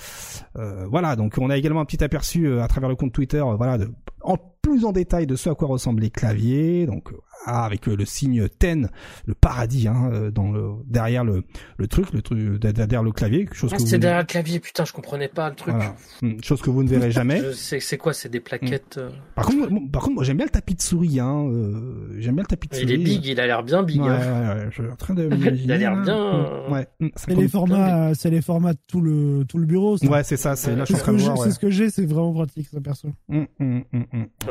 euh, 0.57 0.85
voilà. 0.91 1.15
Donc 1.15 1.35
on 1.39 1.49
a 1.49 1.55
également 1.57 1.79
un 1.79 1.85
petit 1.85 2.03
aperçu 2.03 2.47
euh, 2.47 2.61
à 2.61 2.67
travers 2.67 2.89
le 2.89 2.97
compte 2.97 3.13
Twitter, 3.13 3.37
euh, 3.39 3.55
voilà, 3.55 3.77
de, 3.77 3.87
en 4.23 4.35
plus 4.65 4.85
en 4.85 4.91
détail 4.91 5.27
de 5.27 5.35
ce 5.35 5.49
à 5.49 5.55
quoi 5.55 5.67
ressemblent 5.67 6.01
les 6.01 6.09
claviers. 6.09 6.85
Donc 6.85 7.09
ah, 7.47 7.65
avec 7.65 7.87
euh, 7.87 7.95
le 7.95 8.05
signe 8.05 8.47
ten, 8.49 8.89
le 9.27 9.35
paradis 9.35 9.87
hein, 9.87 10.09
euh, 10.11 10.31
dans 10.31 10.51
le 10.51 10.71
derrière 10.87 11.23
le 11.23 11.43
le 11.77 11.87
truc, 11.87 12.11
le 12.11 12.21
truc 12.23 12.39
derrière 12.59 13.03
le 13.03 13.11
clavier, 13.11 13.45
quelque 13.45 13.55
chose 13.55 13.69
Ah, 13.73 13.75
que 13.77 13.83
c'est 13.83 13.95
vous, 13.97 14.01
derrière 14.01 14.19
le 14.21 14.25
clavier, 14.25 14.59
putain, 14.59 14.83
je 14.85 14.93
comprenais 14.93 15.27
pas 15.27 15.49
le 15.49 15.55
truc. 15.55 15.75
voilà, 15.75 15.95
Hum, 16.23 16.41
chose 16.43 16.61
que 16.61 16.69
vous 16.71 16.81
ne 16.83 16.89
verrez 16.89 17.11
jamais. 17.11 17.39
Je 17.41 17.51
sais 17.51 17.79
c'est 17.79 17.97
quoi, 17.97 18.13
c'est 18.13 18.29
des 18.29 18.39
plaquettes. 18.39 18.97
euh, 18.97 19.09
Par 19.35 19.45
contre, 19.45 19.69
moi- 19.69 19.81
par 19.91 20.01
contre, 20.03 20.15
moi 20.15 20.23
j'aime 20.23 20.37
bien 20.37 20.45
le 20.47 20.51
tapis 20.51 20.73
de 20.75 20.81
souris. 20.81 21.19
Hein, 21.19 21.45
euh, 21.49 22.15
j'aime 22.19 22.35
bien 22.35 22.43
le 22.43 22.47
tapis 22.47 22.67
de 22.67 22.73
souris. 22.75 22.87
Il 22.87 22.91
est 22.93 22.97
big, 23.03 23.25
il 23.25 23.39
a 23.39 23.45
l'air 23.45 23.63
bien 23.63 23.83
big. 23.83 24.01
Ouais, 24.01 24.07
hein. 24.09 24.55
ouais, 24.57 24.63
ouais, 24.63 24.67
je 24.71 24.81
suis 24.81 24.91
en 24.91 24.95
train 24.95 25.13
de. 25.13 25.29
Il 25.65 25.71
a 25.71 25.77
l'air 25.77 25.95
bien, 26.01 26.15
Mm, 26.15 26.35
euh, 26.35 26.69
Ouais, 26.71 26.87
C'est 27.15 27.35
les 27.35 27.47
formats, 27.47 28.13
c'est 28.15 28.29
les 28.31 28.41
formats 28.41 28.73
de 28.73 28.79
tout 28.87 29.01
le, 29.01 29.45
tout 29.47 29.57
le 29.59 29.65
bureau. 29.65 29.97
ça. 29.97 30.07
Ouais, 30.07 30.23
c'est 30.23 30.37
ça, 30.37 30.55
c'est 30.55 30.75
là 30.75 30.85
je 30.85 30.85
suis 30.85 30.93
C'est 30.95 30.95
en 30.95 30.97
ce 30.97 31.03
train 31.03 31.11
que 31.13 31.17
de 31.17 31.23
voir. 31.23 31.37
c'est 31.43 31.51
ce 31.51 31.59
que 31.59 31.69
j'ai, 31.69 31.89
c'est 31.91 32.05
vraiment 32.05 32.33
pratique, 32.33 32.67
ça, 32.71 32.79
perso. 32.81 33.09
Mm, 33.27 33.43
mm, 33.59 33.81
mm, 33.91 34.03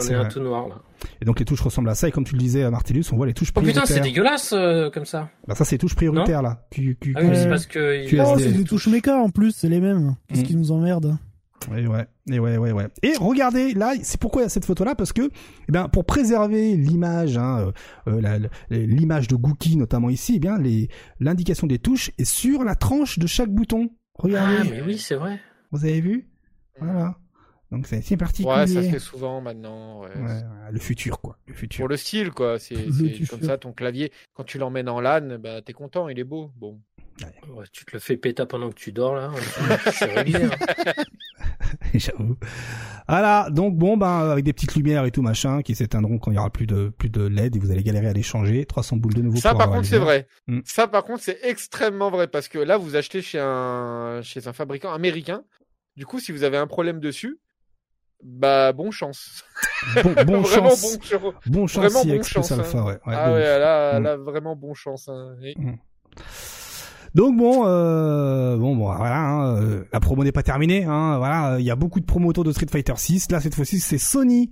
J'en 0.04 0.08
C'est 0.08 0.12
ai 0.14 0.16
un 0.16 0.28
tout 0.28 0.40
noir 0.40 0.68
là. 0.68 0.76
Et 1.20 1.24
donc 1.24 1.38
les 1.38 1.44
touches 1.44 1.60
ressemblent 1.60 1.88
à 1.90 1.94
ça, 1.94 2.08
et 2.08 2.10
comme 2.10 2.24
tu 2.24 2.32
le 2.34 2.38
disais, 2.38 2.68
Martellus, 2.70 3.04
on 3.12 3.16
voit 3.16 3.26
les 3.26 3.34
touches 3.34 3.50
Oh 3.50 3.60
prioritaires. 3.60 3.82
putain, 3.82 3.94
c'est 3.94 4.00
dégueulasse 4.00 4.52
euh, 4.54 4.90
comme 4.90 5.04
ça. 5.04 5.28
Bah, 5.46 5.54
ça, 5.54 5.64
c'est 5.64 5.74
les 5.74 5.78
touches 5.78 5.94
prioritaires, 5.94 6.40
là. 6.42 6.66
Q, 6.70 6.96
Q, 7.00 7.12
Ah 7.16 7.20
oui, 7.22 7.28
mais 7.28 7.34
Q- 7.34 7.40
c'est 7.42 7.48
parce 7.48 7.66
que. 7.66 8.06
QSD. 8.08 8.22
Oh, 8.26 8.38
c'est 8.38 8.52
des 8.52 8.64
touches 8.64 8.86
méca 8.88 9.16
en 9.16 9.28
plus, 9.28 9.52
c'est 9.52 9.68
les 9.68 9.80
mêmes. 9.80 10.14
C'est 10.30 10.36
ce 10.36 10.40
Mm. 10.40 10.44
qui 10.44 10.56
nous 10.56 10.72
emmerde. 10.72 11.16
Et 11.76 11.86
ouais, 11.86 12.06
et 12.30 12.38
ouais, 12.38 12.58
ouais, 12.58 12.72
ouais. 12.72 12.88
Et 13.02 13.12
regardez, 13.18 13.72
là, 13.72 13.94
c'est 14.02 14.20
pourquoi 14.20 14.42
il 14.42 14.44
y 14.44 14.46
a 14.46 14.48
cette 14.50 14.66
photo-là, 14.66 14.94
parce 14.94 15.14
que, 15.14 15.22
eh 15.22 15.72
ben, 15.72 15.88
pour 15.88 16.04
préserver 16.04 16.76
l'image, 16.76 17.38
hein, 17.38 17.72
euh, 18.06 18.20
euh, 18.22 18.48
l'image 18.70 19.28
de 19.28 19.36
Gookie, 19.36 19.76
notamment 19.78 20.10
ici, 20.10 20.34
eh 20.36 20.38
bien, 20.40 20.58
les, 20.58 20.88
l'indication 21.20 21.66
des 21.66 21.78
touches 21.78 22.10
est 22.18 22.26
sur 22.26 22.64
la 22.64 22.74
tranche 22.74 23.18
de 23.18 23.26
chaque 23.26 23.48
bouton. 23.50 23.88
Regardez, 24.14 24.56
Ah, 24.60 24.64
mais 24.70 24.82
oui, 24.82 24.98
c'est 24.98 25.14
vrai. 25.14 25.40
vous 25.72 25.84
avez 25.86 26.00
vu? 26.02 26.28
Voilà. 26.80 27.16
Donc 27.74 27.86
c'est 27.86 28.00
c'est 28.02 28.16
particulier. 28.16 28.54
Ouais, 28.54 28.66
ça 28.66 28.82
se 28.82 28.88
fait 28.90 28.98
souvent 28.98 29.40
maintenant. 29.40 30.02
ouais. 30.02 30.08
Ouais, 30.16 30.22
ouais, 30.22 30.42
le 30.72 30.78
futur, 30.78 31.20
quoi. 31.20 31.36
Le 31.46 31.54
futur. 31.54 31.82
Pour 31.82 31.88
le 31.88 31.96
style, 31.96 32.30
quoi. 32.30 32.58
C'est 32.58 32.76
comme 33.30 33.42
ça, 33.42 33.58
ton 33.58 33.72
clavier, 33.72 34.12
quand 34.34 34.44
tu 34.44 34.58
l'emmènes 34.58 34.88
en 34.88 35.00
LAN, 35.00 35.38
bah, 35.38 35.60
t'es 35.62 35.72
content, 35.72 36.08
il 36.08 36.18
est 36.18 36.24
beau. 36.24 36.50
Bon. 36.56 36.80
Ouais, 37.48 37.64
tu 37.72 37.84
te 37.84 37.92
le 37.92 38.00
fais 38.00 38.16
péter 38.16 38.44
pendant 38.46 38.70
que 38.70 38.74
tu 38.74 38.90
dors 38.90 39.14
là. 39.14 39.30
C'est 39.92 40.06
réglé. 40.06 40.44
hein. 40.44 40.92
J'avoue. 41.94 42.36
Voilà, 43.08 43.48
donc 43.50 43.76
bon, 43.76 43.96
ben 43.96 44.30
avec 44.30 44.44
des 44.44 44.52
petites 44.52 44.74
lumières 44.74 45.04
et 45.04 45.12
tout 45.12 45.22
machin 45.22 45.62
qui 45.62 45.74
s'éteindront 45.76 46.18
quand 46.18 46.32
il 46.32 46.34
y 46.34 46.38
aura 46.38 46.50
plus 46.50 46.66
de 46.66 46.88
plus 46.88 47.10
de 47.10 47.22
LED 47.26 47.54
et 47.54 47.58
vous 47.60 47.70
allez 47.70 47.84
galérer 47.84 48.08
à 48.08 48.12
les 48.12 48.22
changer. 48.22 48.64
300 48.64 48.96
boules 48.96 49.14
de 49.14 49.22
nouveau. 49.22 49.36
Ça, 49.38 49.50
pour 49.50 49.58
par 49.58 49.70
contre, 49.70 49.86
c'est 49.86 49.98
vrai. 49.98 50.26
Mm. 50.48 50.60
Ça, 50.64 50.88
par 50.88 51.04
contre, 51.04 51.22
c'est 51.22 51.38
extrêmement 51.42 52.10
vrai 52.10 52.26
parce 52.26 52.48
que 52.48 52.58
là, 52.58 52.76
vous 52.78 52.96
achetez 52.96 53.22
chez 53.22 53.38
un, 53.40 54.20
chez 54.22 54.48
un 54.48 54.52
fabricant 54.52 54.92
américain. 54.92 55.44
Du 55.96 56.06
coup, 56.06 56.18
si 56.18 56.32
vous 56.32 56.42
avez 56.42 56.56
un 56.56 56.66
problème 56.66 56.98
dessus, 56.98 57.38
bah, 58.22 58.72
bon 58.72 58.90
chance. 58.90 59.44
Bon, 60.02 60.12
bon 60.26 60.40
vraiment 60.40 60.70
chance. 60.70 60.82
bon 60.82 61.02
chance. 61.02 61.32
Bon 61.46 61.66
chance 61.66 61.84
vraiment 61.84 62.02
si 62.02 62.08
bon 62.16 62.22
chance, 62.22 62.52
hein. 62.52 62.58
Alpha, 62.60 62.78
ouais. 62.84 62.92
ouais, 62.92 62.98
ah 63.06 63.32
ouais, 63.32 63.38
ouf. 63.40 63.44
là, 63.60 64.00
Mm. 64.00 64.02
là, 64.04 64.16
vraiment 64.16 64.56
bon 64.56 64.74
chance. 64.74 65.08
hein. 65.08 65.34
Et- 65.42 65.54
Donc 67.14 67.36
bon, 67.36 67.64
euh, 67.66 68.56
bon, 68.56 68.74
bon, 68.74 68.86
voilà, 68.96 69.20
hein, 69.20 69.56
euh, 69.62 69.84
la 69.92 70.00
promo 70.00 70.24
n'est 70.24 70.32
pas 70.32 70.42
terminée. 70.42 70.84
Hein, 70.84 71.18
voilà, 71.18 71.56
il 71.60 71.64
y 71.64 71.70
a 71.70 71.76
beaucoup 71.76 72.00
de 72.00 72.04
promos 72.06 72.28
autour 72.30 72.42
de 72.44 72.50
Street 72.50 72.66
Fighter 72.70 72.94
6. 72.96 73.30
Là, 73.30 73.40
cette 73.40 73.54
fois-ci, 73.54 73.78
c'est 73.78 73.98
Sony 73.98 74.50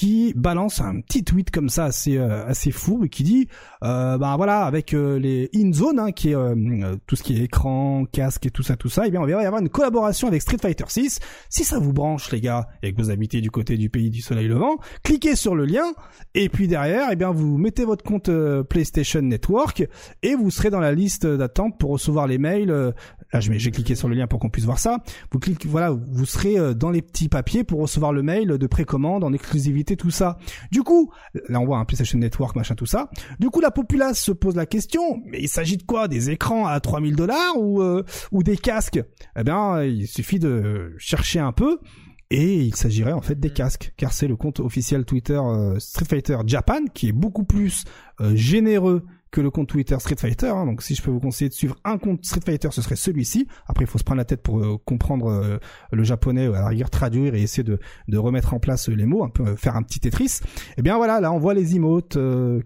qui 0.00 0.32
balance 0.34 0.80
un 0.80 1.02
petit 1.02 1.24
tweet 1.24 1.50
comme 1.50 1.68
ça 1.68 1.84
assez 1.84 2.16
euh, 2.16 2.46
assez 2.46 2.70
fou 2.70 3.04
et 3.04 3.10
qui 3.10 3.22
dit 3.22 3.48
euh, 3.82 4.16
bah 4.16 4.32
voilà 4.38 4.62
avec 4.62 4.94
euh, 4.94 5.18
les 5.18 5.50
in 5.54 5.74
zone 5.74 5.98
hein, 5.98 6.10
qui 6.10 6.30
est 6.30 6.34
euh, 6.34 6.96
tout 7.06 7.16
ce 7.16 7.22
qui 7.22 7.36
est 7.36 7.44
écran, 7.44 8.06
casque 8.10 8.46
et 8.46 8.50
tout 8.50 8.62
ça 8.62 8.76
tout 8.76 8.88
ça, 8.88 9.04
et 9.04 9.08
eh 9.08 9.10
bien 9.10 9.20
on 9.20 9.26
va 9.26 9.30
y 9.30 9.44
avoir 9.44 9.60
une 9.60 9.68
collaboration 9.68 10.26
avec 10.26 10.40
Street 10.40 10.56
Fighter 10.58 10.86
6. 10.88 11.18
Si 11.50 11.64
ça 11.64 11.78
vous 11.78 11.92
branche 11.92 12.32
les 12.32 12.40
gars 12.40 12.66
et 12.82 12.94
que 12.94 13.02
vous 13.02 13.10
habitez 13.10 13.42
du 13.42 13.50
côté 13.50 13.76
du 13.76 13.90
pays 13.90 14.08
du 14.08 14.22
soleil 14.22 14.48
levant, 14.48 14.78
cliquez 15.02 15.36
sur 15.36 15.54
le 15.54 15.66
lien 15.66 15.92
et 16.32 16.48
puis 16.48 16.66
derrière 16.66 17.10
et 17.10 17.12
eh 17.12 17.16
bien 17.16 17.30
vous 17.30 17.58
mettez 17.58 17.84
votre 17.84 18.02
compte 18.02 18.30
PlayStation 18.70 19.20
Network 19.20 19.86
et 20.22 20.34
vous 20.34 20.50
serez 20.50 20.70
dans 20.70 20.80
la 20.80 20.94
liste 20.94 21.26
d'attente 21.26 21.78
pour 21.78 21.90
recevoir 21.90 22.26
les 22.26 22.38
mails 22.38 22.94
là 23.32 23.40
j'ai 23.40 23.70
cliqué 23.70 23.94
sur 23.94 24.08
le 24.08 24.14
lien 24.14 24.26
pour 24.26 24.38
qu'on 24.38 24.50
puisse 24.50 24.64
voir 24.64 24.78
ça. 24.78 24.98
Vous 25.30 25.38
cliquez, 25.38 25.68
voilà, 25.68 25.90
vous 25.90 26.26
serez 26.26 26.58
euh, 26.58 26.74
dans 26.74 26.90
les 26.90 27.02
petits 27.02 27.28
papiers 27.28 27.64
pour 27.64 27.80
recevoir 27.80 28.12
le 28.12 28.22
mail 28.22 28.58
de 28.58 28.66
précommande 28.66 29.24
en 29.24 29.32
exclusivité, 29.32 29.89
tout 29.96 30.10
ça. 30.10 30.38
Du 30.70 30.82
coup, 30.82 31.12
là 31.48 31.60
on 31.60 31.64
voit 31.64 31.78
un 31.78 31.84
PlayStation 31.84 32.18
Network, 32.18 32.56
machin, 32.56 32.74
tout 32.74 32.86
ça. 32.86 33.10
Du 33.38 33.50
coup, 33.50 33.60
la 33.60 33.70
populace 33.70 34.20
se 34.20 34.32
pose 34.32 34.56
la 34.56 34.66
question, 34.66 35.22
mais 35.26 35.40
il 35.40 35.48
s'agit 35.48 35.76
de 35.76 35.82
quoi? 35.82 36.08
Des 36.08 36.30
écrans 36.30 36.66
à 36.66 36.80
3000 36.80 37.16
dollars 37.16 37.56
ou 37.58 37.82
euh, 37.82 38.04
ou 38.32 38.42
des 38.42 38.56
casques? 38.56 39.02
Eh 39.36 39.44
bien, 39.44 39.82
il 39.82 40.06
suffit 40.06 40.38
de 40.38 40.94
chercher 40.98 41.40
un 41.40 41.52
peu. 41.52 41.78
Et 42.32 42.60
il 42.60 42.76
s'agirait 42.76 43.12
en 43.12 43.22
fait 43.22 43.40
des 43.40 43.50
casques, 43.50 43.92
car 43.96 44.12
c'est 44.12 44.28
le 44.28 44.36
compte 44.36 44.60
officiel 44.60 45.04
Twitter 45.04 45.40
euh, 45.42 45.80
Street 45.80 46.04
Fighter 46.08 46.36
Japan 46.46 46.84
qui 46.94 47.08
est 47.08 47.12
beaucoup 47.12 47.42
plus 47.42 47.84
généreux 48.34 49.04
que 49.30 49.40
le 49.40 49.50
compte 49.50 49.68
Twitter 49.68 49.96
Street 49.98 50.16
Fighter. 50.16 50.48
Hein. 50.48 50.66
donc 50.66 50.82
si 50.82 50.94
je 50.94 51.02
peux 51.02 51.10
vous 51.10 51.20
conseiller 51.20 51.48
de 51.48 51.54
suivre 51.54 51.76
un 51.84 51.98
compte 51.98 52.24
Street 52.24 52.40
Fighter, 52.44 52.68
ce 52.72 52.82
serait 52.82 52.96
celui-ci. 52.96 53.46
Après, 53.66 53.84
il 53.84 53.88
faut 53.88 53.98
se 53.98 54.04
prendre 54.04 54.18
la 54.18 54.24
tête 54.24 54.42
pour 54.42 54.58
euh, 54.58 54.76
comprendre 54.84 55.30
euh, 55.30 55.58
le 55.92 56.02
japonais, 56.04 56.46
à 56.46 56.50
la 56.60 56.68
rigueur 56.68 56.90
traduire 56.90 57.34
et 57.34 57.42
essayer 57.42 57.62
de, 57.62 57.78
de 58.08 58.18
remettre 58.18 58.54
en 58.54 58.60
place 58.60 58.88
les 58.88 59.06
mots, 59.06 59.24
un 59.24 59.28
peu 59.28 59.46
euh, 59.46 59.56
faire 59.56 59.76
un 59.76 59.82
petit 59.82 60.00
Tetris. 60.00 60.40
Et 60.42 60.74
eh 60.78 60.82
bien 60.82 60.96
voilà, 60.96 61.20
là 61.20 61.32
on 61.32 61.38
voit 61.38 61.54
les 61.54 61.76
emotes, 61.76 62.18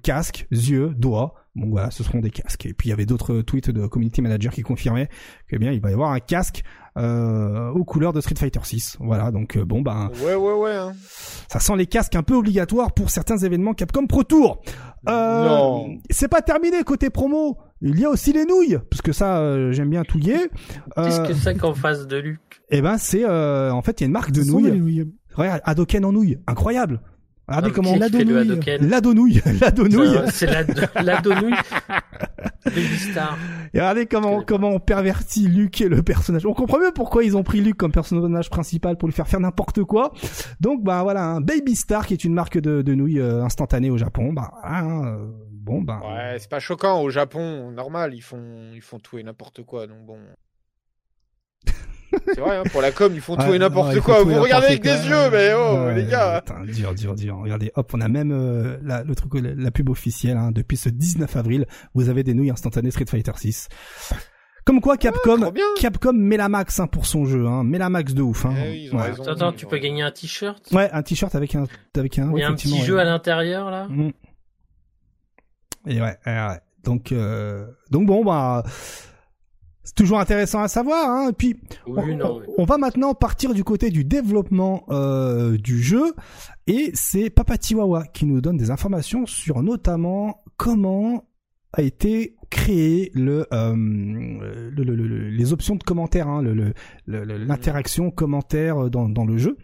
casques, 0.03 0.47
yeux, 0.51 0.95
doigts. 0.97 1.35
Bon 1.55 1.69
voilà, 1.69 1.91
ce 1.91 2.03
seront 2.03 2.21
des 2.21 2.31
casques. 2.31 2.67
Et 2.67 2.75
puis 2.75 2.89
il 2.89 2.91
y 2.91 2.93
avait 2.93 3.07
d'autres 3.07 3.41
tweets 3.43 3.71
de 3.71 3.87
community 3.87 4.23
manager 4.23 4.53
qui 4.53 4.63
confirmaient 4.63 5.07
que 5.47 5.57
eh 5.57 5.59
bien 5.59 5.73
il 5.73 5.81
va 5.81 5.91
y 5.91 5.93
avoir 5.93 6.11
un 6.11 6.21
casque 6.21 6.65
euh, 6.97 7.71
aux 7.71 7.85
couleurs 7.85 8.13
de 8.13 8.21
Street 8.21 8.37
Fighter 8.39 8.61
6. 8.63 8.99
Voilà, 9.01 9.31
donc 9.31 9.59
bon 9.59 9.83
ben. 9.83 10.11
Ouais 10.25 10.35
ouais 10.35 10.53
ouais. 10.53 10.75
Hein. 10.75 10.93
Ça 11.49 11.59
sent 11.59 11.77
les 11.77 11.87
casques 11.87 12.15
un 12.15 12.23
peu 12.23 12.35
obligatoires 12.35 12.93
pour 12.93 13.11
certains 13.11 13.37
événements 13.37 13.75
Capcom 13.75 14.07
Pro 14.07 14.23
Tour. 14.25 14.63
Euh, 15.09 15.49
non. 15.49 15.97
C'est 16.11 16.29
pas 16.29 16.41
terminé 16.41 16.83
côté 16.85 17.11
promo. 17.11 17.59
Il 17.83 17.99
y 17.99 18.05
a 18.05 18.11
aussi 18.11 18.33
les 18.33 18.47
nouilles, 18.47 18.79
parce 18.91 19.03
que 19.03 19.13
ça, 19.13 19.39
euh, 19.39 19.73
j'aime 19.73 19.91
bien 19.91 20.05
touiller. 20.05 20.39
Qu'est-ce 20.97 21.21
que 21.21 21.35
c'est 21.35 21.55
qu'en 21.57 21.75
face 21.75 22.07
de 22.07 22.17
Luc? 22.17 22.41
Eh 22.71 22.81
ben, 22.81 22.97
c'est 22.97 23.27
en 23.27 23.83
fait, 23.83 24.01
il 24.01 24.05
y 24.05 24.05
a 24.05 24.07
une 24.07 24.13
marque 24.13 24.31
de 24.31 24.43
nouilles. 24.43 24.79
nouilles. 24.79 25.13
Regarde, 25.35 25.61
Adoken 25.65 26.05
en 26.05 26.13
nouilles, 26.13 26.39
incroyable. 26.47 27.01
Regardez 27.47 27.73
comment 27.73 27.97
la 27.97 28.09
donouille. 28.09 28.61
La 28.81 29.01
donouille. 29.01 29.43
La 29.61 29.71
donouille. 29.71 30.19
C'est 30.31 30.47
la, 30.47 31.03
la 31.03 31.21
donouille. 31.21 31.55
Et 32.67 33.81
regardez 33.81 34.07
comment, 34.07 34.43
comment 34.43 34.71
on 34.71 34.81
pervertit 34.81 35.47
Luc 35.47 35.81
et 35.81 35.89
le 35.89 36.03
personnage. 36.03 36.47
On 36.47 36.55
comprend 36.55 36.79
mieux 36.79 36.93
pourquoi 36.95 37.25
ils 37.25 37.37
ont 37.37 37.43
pris 37.43 37.61
Luc 37.61 37.77
comme 37.77 37.93
personnage 37.93 38.49
principal 38.49 38.97
pour 38.97 39.09
lui 39.09 39.15
faire 39.15 39.29
faire 39.29 39.41
n'importe 39.41 39.83
quoi. 39.85 40.13
Donc, 40.61 40.83
bah 40.83 41.03
voilà, 41.03 41.25
un 41.25 41.41
Baby 41.41 41.77
Star 41.77 42.07
qui 42.07 42.15
est 42.15 42.25
une 42.25 42.35
marque 42.35 42.59
de, 42.59 42.83
de 42.83 42.95
nouilles 42.95 43.21
euh, 43.21 43.45
instantanée 43.45 43.91
au 43.91 43.99
Japon. 43.99 44.33
Bah, 44.33 44.53
hein, 44.65 45.05
euh, 45.05 45.27
bon, 45.51 45.83
bah. 45.83 46.01
Ouais, 46.05 46.37
c'est 46.39 46.51
pas 46.51 46.61
choquant. 46.61 47.03
Au 47.03 47.11
Japon, 47.11 47.71
normal, 47.73 48.15
ils 48.15 48.23
font, 48.23 48.71
ils 48.75 48.81
font 48.83 48.99
tout 48.99 49.19
et 49.19 49.23
n'importe 49.23 49.63
quoi. 49.63 49.87
Donc 49.87 50.05
bon. 50.07 50.19
C'est 52.27 52.41
vrai, 52.41 52.57
hein, 52.57 52.63
pour 52.71 52.83
la 52.83 52.93
com, 52.93 53.13
ils 53.15 53.21
font 53.21 53.37
tout 53.37 53.53
et 53.53 53.59
n'importe 53.59 54.01
quoi. 54.01 54.23
Vous 54.23 54.41
regardez 54.41 54.67
avec 54.69 54.83
des 54.83 54.91
yeux, 54.91 55.31
mais 55.31 55.53
oh, 55.55 55.91
les 55.95 56.05
gars. 56.07 56.37
Attends, 56.37 56.65
dur, 56.65 56.95
dur, 56.95 57.15
dur. 57.15 57.39
Regardez, 57.43 57.73
hop, 57.75 57.93
on 57.95 58.01
a 58.01 58.09
même 58.09 58.33
euh, 58.33 58.77
la, 58.83 59.03
le 59.03 59.15
truc, 59.15 59.33
la, 59.35 59.71
pub 59.71 59.89
officielle. 59.89 60.37
Hein, 60.37 60.51
depuis 60.53 60.77
ce 60.77 60.89
19 60.89 61.37
avril, 61.37 61.67
vous 61.95 62.09
avez 62.09 62.23
des 62.23 62.35
nouilles 62.35 62.51
instantanées 62.51 62.91
Street 62.91 63.07
Fighter 63.09 63.33
6. 63.37 63.69
Comme 64.65 64.81
quoi, 64.81 64.97
Capcom, 64.97 65.53
Capcom 65.79 66.15
met 66.15 66.39
la 66.39 66.49
max 66.49 66.81
hein, 66.81 66.87
pour 66.87 67.05
son 67.05 67.27
jeu, 67.27 67.47
hein, 67.47 67.65
met 67.65 67.77
la 67.77 67.91
max 67.91 68.15
de 68.15 68.23
ouf. 68.23 68.47
Hein. 68.47 68.55
Eh 68.65 68.91
ouais. 68.91 69.29
Attends, 69.29 69.53
tu 69.53 69.67
peux 69.67 69.77
gagner 69.77 70.03
un 70.03 70.11
t-shirt? 70.11 70.73
Ouais, 70.73 70.91
un 70.91 71.03
t-shirt 71.03 71.35
avec 71.35 71.55
un, 71.55 71.67
avec 71.95 72.19
un. 72.19 72.33
Il 72.33 72.39
y 72.39 72.43
a 72.43 72.49
un 72.49 72.55
petit 72.55 72.81
jeu 72.83 72.99
à 72.99 73.05
l'intérieur 73.05 73.71
là? 73.71 73.87
Mm. 73.89 74.13
Et 75.87 76.01
ouais, 76.01 76.17
ouais. 76.27 76.61
donc, 76.83 77.13
euh, 77.13 77.67
donc 77.91 78.07
bon 78.07 78.25
bah 78.25 78.65
c'est 79.85 79.95
toujours 79.95 80.19
intéressant 80.19 80.63
à 80.63 80.69
savoir. 80.69 81.11
Hein. 81.11 81.29
Et 81.29 81.33
puis, 81.33 81.57
on, 81.87 82.65
va 82.65 82.79
maintenant 82.79 83.15
partir 83.15 83.53
du 83.53 83.65
côté 83.65 83.91
du 83.91 84.05
développement 84.05 84.85
euh, 84.89 85.59
du 85.59 85.83
jeu. 85.83 86.15
Et 86.67 86.91
c'est 86.95 87.29
Papa 87.29 87.57
Chihuahua 87.61 88.05
qui 88.07 88.25
nous 88.25 88.41
donne 88.41 88.57
des 88.57 88.71
informations 88.71 89.27
sur 89.27 89.63
notamment 89.63 90.43
comment 90.57 91.25
a 91.75 91.83
été 91.83 92.37
créé 92.51 93.11
le, 93.15 93.47
euh, 93.53 95.31
les 95.31 95.53
options 95.53 95.77
de 95.77 95.83
commentaires, 95.83 96.29
hein, 96.29 96.43
l'interaction 97.07 98.11
commentaire 98.11 98.91
dans, 98.91 99.09
dans 99.09 99.25
le 99.25 99.37
jeu. 99.37 99.57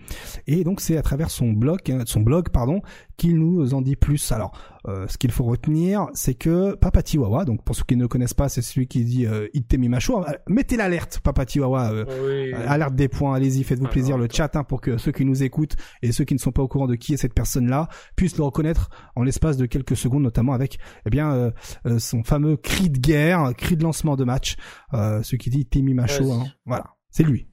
Et 0.46 0.64
donc 0.64 0.80
c'est 0.80 0.96
à 0.96 1.02
travers 1.02 1.30
son 1.30 1.52
blog, 1.52 1.78
hein, 1.90 2.02
son 2.06 2.20
blog 2.20 2.48
pardon, 2.50 2.82
qu'il 3.16 3.38
nous 3.38 3.74
en 3.74 3.82
dit 3.82 3.96
plus. 3.96 4.32
Alors 4.32 4.52
euh, 4.88 5.06
ce 5.08 5.18
qu'il 5.18 5.30
faut 5.30 5.44
retenir, 5.44 6.06
c'est 6.14 6.34
que 6.34 6.74
Papa 6.74 7.02
Chihuahua, 7.04 7.44
donc 7.44 7.62
pour 7.64 7.76
ceux 7.76 7.84
qui 7.86 7.96
ne 7.96 8.02
le 8.02 8.08
connaissent 8.08 8.34
pas, 8.34 8.48
c'est 8.48 8.62
celui 8.62 8.86
qui 8.86 9.04
dit 9.04 9.26
euh, 9.26 9.46
Itemi 9.52 9.88
Macho. 9.88 10.22
Euh, 10.22 10.32
mettez 10.48 10.76
l'alerte, 10.78 11.20
Papa 11.22 11.44
Chihuahua, 11.46 11.92
euh, 11.92 12.52
alerte 12.66 12.94
des 12.94 13.08
points, 13.08 13.34
allez-y, 13.34 13.62
faites-vous 13.62 13.86
ah, 13.86 13.90
plaisir, 13.90 14.16
le 14.16 14.26
chat, 14.30 14.56
hein, 14.56 14.64
pour 14.64 14.80
que 14.80 14.96
ceux 14.96 15.12
qui 15.12 15.26
nous 15.26 15.42
écoutent 15.42 15.76
et 16.02 16.12
ceux 16.12 16.24
qui 16.24 16.32
ne 16.32 16.38
sont 16.38 16.52
pas 16.52 16.62
au 16.62 16.68
courant 16.68 16.86
de 16.86 16.94
qui 16.94 17.12
est 17.12 17.18
cette 17.18 17.34
personne-là 17.34 17.88
puissent 18.16 18.38
le 18.38 18.44
reconnaître 18.44 18.88
en 19.16 19.22
l'espace 19.22 19.58
de 19.58 19.66
quelques 19.66 19.96
secondes, 19.96 20.22
notamment 20.22 20.54
avec 20.54 20.78
eh 21.06 21.10
bien 21.10 21.52
son 21.98 22.22
fameux 22.22 22.56
cri 22.56 22.79
de 22.88 22.98
guerre, 22.98 23.52
cri 23.56 23.76
de 23.76 23.82
lancement 23.82 24.16
de 24.16 24.24
match, 24.24 24.56
ce 24.92 25.36
qui 25.36 25.50
dit 25.50 25.60
Itemi 25.60 25.94
Macho. 25.94 26.32
Hein. 26.32 26.46
Voilà, 26.64 26.94
c'est 27.10 27.24
lui. 27.24 27.48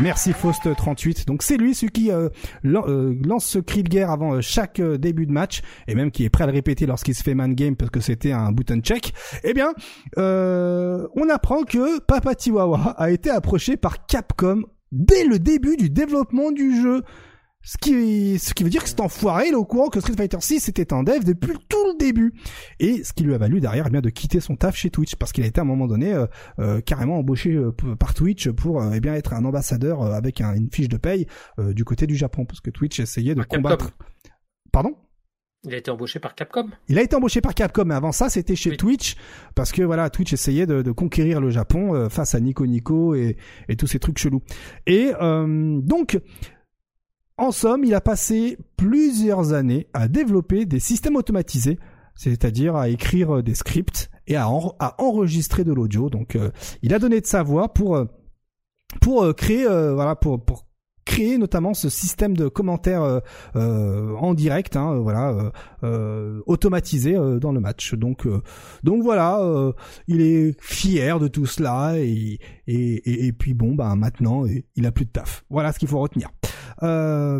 Merci 0.00 0.32
Faust38. 0.32 1.26
Donc 1.26 1.42
c'est 1.42 1.56
lui 1.56 1.74
celui 1.74 1.92
qui 1.92 2.10
euh, 2.10 2.28
euh, 2.64 3.14
lance 3.24 3.46
ce 3.46 3.58
cri 3.60 3.84
de 3.84 3.88
guerre 3.88 4.10
avant 4.10 4.34
euh, 4.34 4.40
chaque 4.40 4.80
début 4.80 5.26
de 5.26 5.32
match 5.32 5.62
et 5.86 5.94
même 5.94 6.10
qui 6.10 6.24
est 6.24 6.30
prêt 6.30 6.44
à 6.44 6.46
le 6.48 6.52
répéter 6.52 6.86
lorsqu'il 6.86 7.14
se 7.14 7.22
fait 7.22 7.34
man 7.34 7.54
game 7.54 7.76
parce 7.76 7.90
que 7.90 8.00
c'était 8.00 8.32
un 8.32 8.50
button 8.50 8.80
check. 8.80 9.12
Eh 9.44 9.54
bien, 9.54 9.72
on 10.16 11.28
apprend 11.28 11.62
que 11.62 12.00
Papa 12.00 12.32
Chihuahua 12.36 12.94
a 12.96 13.10
été 13.10 13.30
approché 13.30 13.76
par 13.76 14.06
Capcom 14.06 14.62
dès 14.90 15.24
le 15.24 15.38
début 15.38 15.76
du 15.76 15.90
développement 15.90 16.50
du 16.50 16.80
jeu. 16.80 17.02
Ce 17.66 17.78
qui, 17.78 18.38
ce 18.38 18.52
qui 18.52 18.62
veut 18.62 18.68
dire 18.68 18.82
que 18.82 18.90
cet 18.90 19.00
enfoiré, 19.00 19.46
il 19.48 19.52
est 19.52 19.56
au 19.56 19.64
courant 19.64 19.88
que 19.88 19.98
Street 19.98 20.12
Fighter 20.14 20.36
6 20.38 20.68
était 20.68 20.92
en 20.92 21.02
dev 21.02 21.24
depuis 21.24 21.54
tout 21.66 21.86
le 21.86 21.96
début. 21.98 22.34
Et 22.78 23.02
ce 23.02 23.14
qui 23.14 23.24
lui 23.24 23.34
a 23.34 23.38
valu 23.38 23.58
derrière, 23.60 23.86
eh 23.86 23.90
bien, 23.90 24.02
de 24.02 24.10
quitter 24.10 24.38
son 24.38 24.54
taf 24.54 24.76
chez 24.76 24.90
Twitch, 24.90 25.16
parce 25.16 25.32
qu'il 25.32 25.44
a 25.44 25.46
été 25.46 25.60
à 25.60 25.62
un 25.62 25.66
moment 25.66 25.86
donné 25.86 26.12
euh, 26.12 26.26
euh, 26.58 26.82
carrément 26.82 27.16
embauché 27.16 27.54
euh, 27.54 27.72
par 27.98 28.12
Twitch 28.12 28.50
pour 28.50 28.84
eh 28.92 29.00
bien 29.00 29.14
être 29.14 29.32
un 29.32 29.46
ambassadeur 29.46 30.02
avec 30.02 30.42
une 30.42 30.68
fiche 30.70 30.88
de 30.88 30.98
paye 30.98 31.26
du 31.58 31.84
côté 31.84 32.06
du 32.06 32.16
Japon, 32.16 32.44
parce 32.44 32.60
que 32.60 32.68
Twitch 32.68 33.00
essayait 33.00 33.34
de 33.34 33.42
combattre. 33.42 33.92
Pardon? 34.70 34.94
Il 35.66 35.72
a 35.72 35.78
été 35.78 35.90
embauché 35.90 36.18
par 36.18 36.34
Capcom. 36.34 36.68
Il 36.88 36.98
a 36.98 37.02
été 37.02 37.16
embauché 37.16 37.40
par 37.40 37.54
Capcom, 37.54 37.86
mais 37.86 37.94
avant 37.94 38.12
ça, 38.12 38.28
c'était 38.28 38.56
chez 38.56 38.76
Twitch, 38.76 39.16
parce 39.54 39.72
que 39.72 39.80
voilà, 39.80 40.10
Twitch 40.10 40.34
essayait 40.34 40.66
de, 40.66 40.82
de 40.82 40.92
conquérir 40.92 41.40
le 41.40 41.48
Japon 41.48 42.10
face 42.10 42.34
à 42.34 42.40
Nico 42.40 42.66
Nico 42.66 43.14
et, 43.14 43.38
et, 43.70 43.76
tous 43.76 43.86
ces 43.86 43.98
trucs 43.98 44.18
chelous. 44.18 44.42
Et 44.86 45.12
donc, 45.20 46.18
en 47.36 47.50
somme, 47.50 47.84
il 47.84 47.94
a 47.94 48.00
passé 48.00 48.58
plusieurs 48.76 49.52
années 49.52 49.88
à 49.92 50.08
développer 50.08 50.66
des 50.66 50.78
systèmes 50.78 51.16
automatisés, 51.16 51.78
c'est-à-dire 52.14 52.76
à 52.76 52.88
écrire 52.88 53.42
des 53.42 53.54
scripts 53.54 54.10
et 54.26 54.36
à, 54.36 54.48
enregistrer 54.98 55.64
de 55.64 55.72
l'audio. 55.72 56.10
Donc, 56.10 56.36
euh, 56.36 56.50
il 56.82 56.94
a 56.94 56.98
donné 56.98 57.20
de 57.20 57.26
sa 57.26 57.42
voix 57.42 57.72
pour 57.72 57.96
euh, 57.96 58.04
pour 59.00 59.24
euh, 59.24 59.32
créer 59.32 59.64
voilà 59.64 60.14
pour 60.14 60.44
pour 60.44 60.66
créer 61.04 61.36
notamment 61.36 61.74
ce 61.74 61.90
système 61.90 62.34
de 62.34 62.48
commentaires 62.48 63.20
en 63.54 64.32
direct, 64.32 64.74
hein, 64.74 64.94
voilà, 65.00 65.52
automatisé 66.46 67.12
dans 67.12 67.52
le 67.52 67.60
match. 67.60 67.92
Donc, 67.92 68.26
donc 68.82 69.02
voilà, 69.02 69.38
il 70.08 70.22
est 70.22 70.58
fier 70.62 71.20
de 71.20 71.28
tout 71.28 71.44
cela 71.44 71.98
et 71.98 72.38
et, 72.66 73.26
et, 73.26 73.32
puis 73.32 73.52
bon, 73.52 73.74
bah 73.74 73.94
maintenant, 73.96 74.44
il 74.76 74.86
a 74.86 74.92
plus 74.92 75.04
de 75.04 75.10
taf. 75.10 75.44
Voilà 75.50 75.74
ce 75.74 75.78
qu'il 75.78 75.88
faut 75.88 76.00
retenir. 76.00 76.30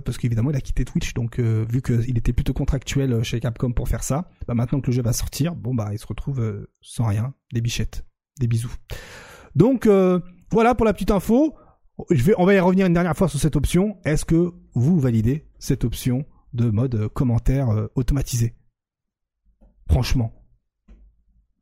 Parce 0.04 0.18
qu'évidemment, 0.18 0.50
il 0.50 0.56
a 0.56 0.60
quitté 0.60 0.84
Twitch, 0.84 1.14
donc 1.14 1.38
vu 1.38 1.82
qu'il 1.82 2.18
était 2.18 2.32
plutôt 2.32 2.52
contractuel 2.52 3.22
chez 3.22 3.40
Capcom 3.40 3.72
pour 3.72 3.88
faire 3.88 4.02
ça, 4.02 4.28
bah 4.46 4.54
maintenant 4.54 4.80
que 4.80 4.88
le 4.88 4.92
jeu 4.92 5.02
va 5.02 5.12
sortir, 5.12 5.54
bon 5.54 5.74
bah 5.74 5.90
il 5.92 5.98
se 5.98 6.06
retrouve 6.06 6.66
sans 6.80 7.06
rien, 7.06 7.34
des 7.52 7.60
bichettes, 7.60 8.04
des 8.38 8.46
bisous. 8.46 8.74
Donc 9.54 9.88
voilà 10.50 10.74
pour 10.74 10.86
la 10.86 10.92
petite 10.92 11.10
info. 11.10 11.54
Je 12.10 12.24
vais, 12.24 12.34
on 12.38 12.44
va 12.44 12.54
y 12.54 12.58
revenir 12.58 12.86
une 12.86 12.92
dernière 12.92 13.16
fois 13.16 13.28
sur 13.28 13.38
cette 13.38 13.54
option. 13.54 13.98
Est-ce 14.04 14.24
que 14.24 14.52
vous 14.74 14.98
validez 14.98 15.46
cette 15.60 15.84
option 15.84 16.24
de 16.52 16.68
mode 16.68 16.96
euh, 16.96 17.08
commentaire 17.08 17.70
euh, 17.70 17.86
automatisé? 17.94 18.56
Franchement. 19.88 20.32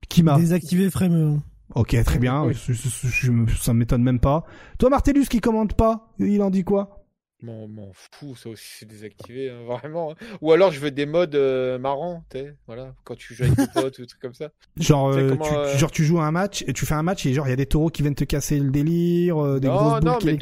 Qui 0.08 0.22
m'a 0.22 0.38
Désactiver 0.38 0.88
Frame. 0.90 1.42
Ok, 1.74 1.94
très 2.04 2.18
bien. 2.18 2.50
Je, 2.50 2.72
je, 2.72 3.56
ça 3.60 3.74
m'étonne 3.74 4.02
même 4.02 4.20
pas. 4.20 4.44
Toi, 4.78 4.88
Martellus, 4.88 5.26
qui 5.26 5.40
commande 5.40 5.74
pas, 5.74 6.14
il 6.18 6.40
en 6.42 6.48
dit 6.48 6.64
quoi? 6.64 7.01
M'en 7.42 7.90
fous, 7.92 8.36
ça 8.36 8.50
aussi 8.50 8.64
c'est 8.78 8.86
désactivé, 8.86 9.50
hein, 9.50 9.62
vraiment. 9.66 10.12
Hein. 10.12 10.36
Ou 10.40 10.52
alors 10.52 10.70
je 10.70 10.78
veux 10.78 10.90
des 10.90 11.06
modes 11.06 11.34
euh, 11.34 11.78
marrants, 11.78 12.24
tu 12.30 12.54
voilà, 12.66 12.94
quand 13.04 13.16
tu 13.16 13.34
joues 13.34 13.44
avec 13.44 13.56
tes 13.56 13.80
potes 13.80 13.98
ou 13.98 14.02
des 14.02 14.06
trucs 14.06 14.20
comme 14.20 14.34
ça. 14.34 14.50
Genre, 14.76 15.08
euh, 15.08 15.36
tu, 15.36 15.54
euh, 15.54 15.76
genre 15.76 15.90
tu 15.90 16.04
joues 16.04 16.20
à 16.20 16.24
un 16.24 16.30
match 16.30 16.62
et 16.66 16.72
tu 16.72 16.86
fais 16.86 16.94
un 16.94 17.02
match 17.02 17.26
et 17.26 17.34
genre 17.34 17.46
il 17.46 17.50
y 17.50 17.54
a 17.54 17.56
des 17.56 17.66
taureaux 17.66 17.90
qui 17.90 18.02
viennent 18.02 18.14
te 18.14 18.24
casser 18.24 18.58
le 18.58 18.70
délire, 18.70 19.60
des 19.60 19.68
grosses 19.68 20.00
boules 20.00 20.10
non, 20.10 20.18
mais 20.24 20.36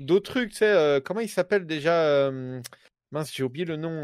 d'autres 0.00 0.30
trucs, 0.30 0.50
tu 0.50 0.58
sais, 0.58 1.02
comment 1.04 1.20
il 1.20 1.28
s'appelle 1.28 1.66
déjà 1.66 2.30
Mince, 3.10 3.32
j'ai 3.34 3.42
oublié 3.42 3.64
le 3.64 3.76
nom. 3.76 4.02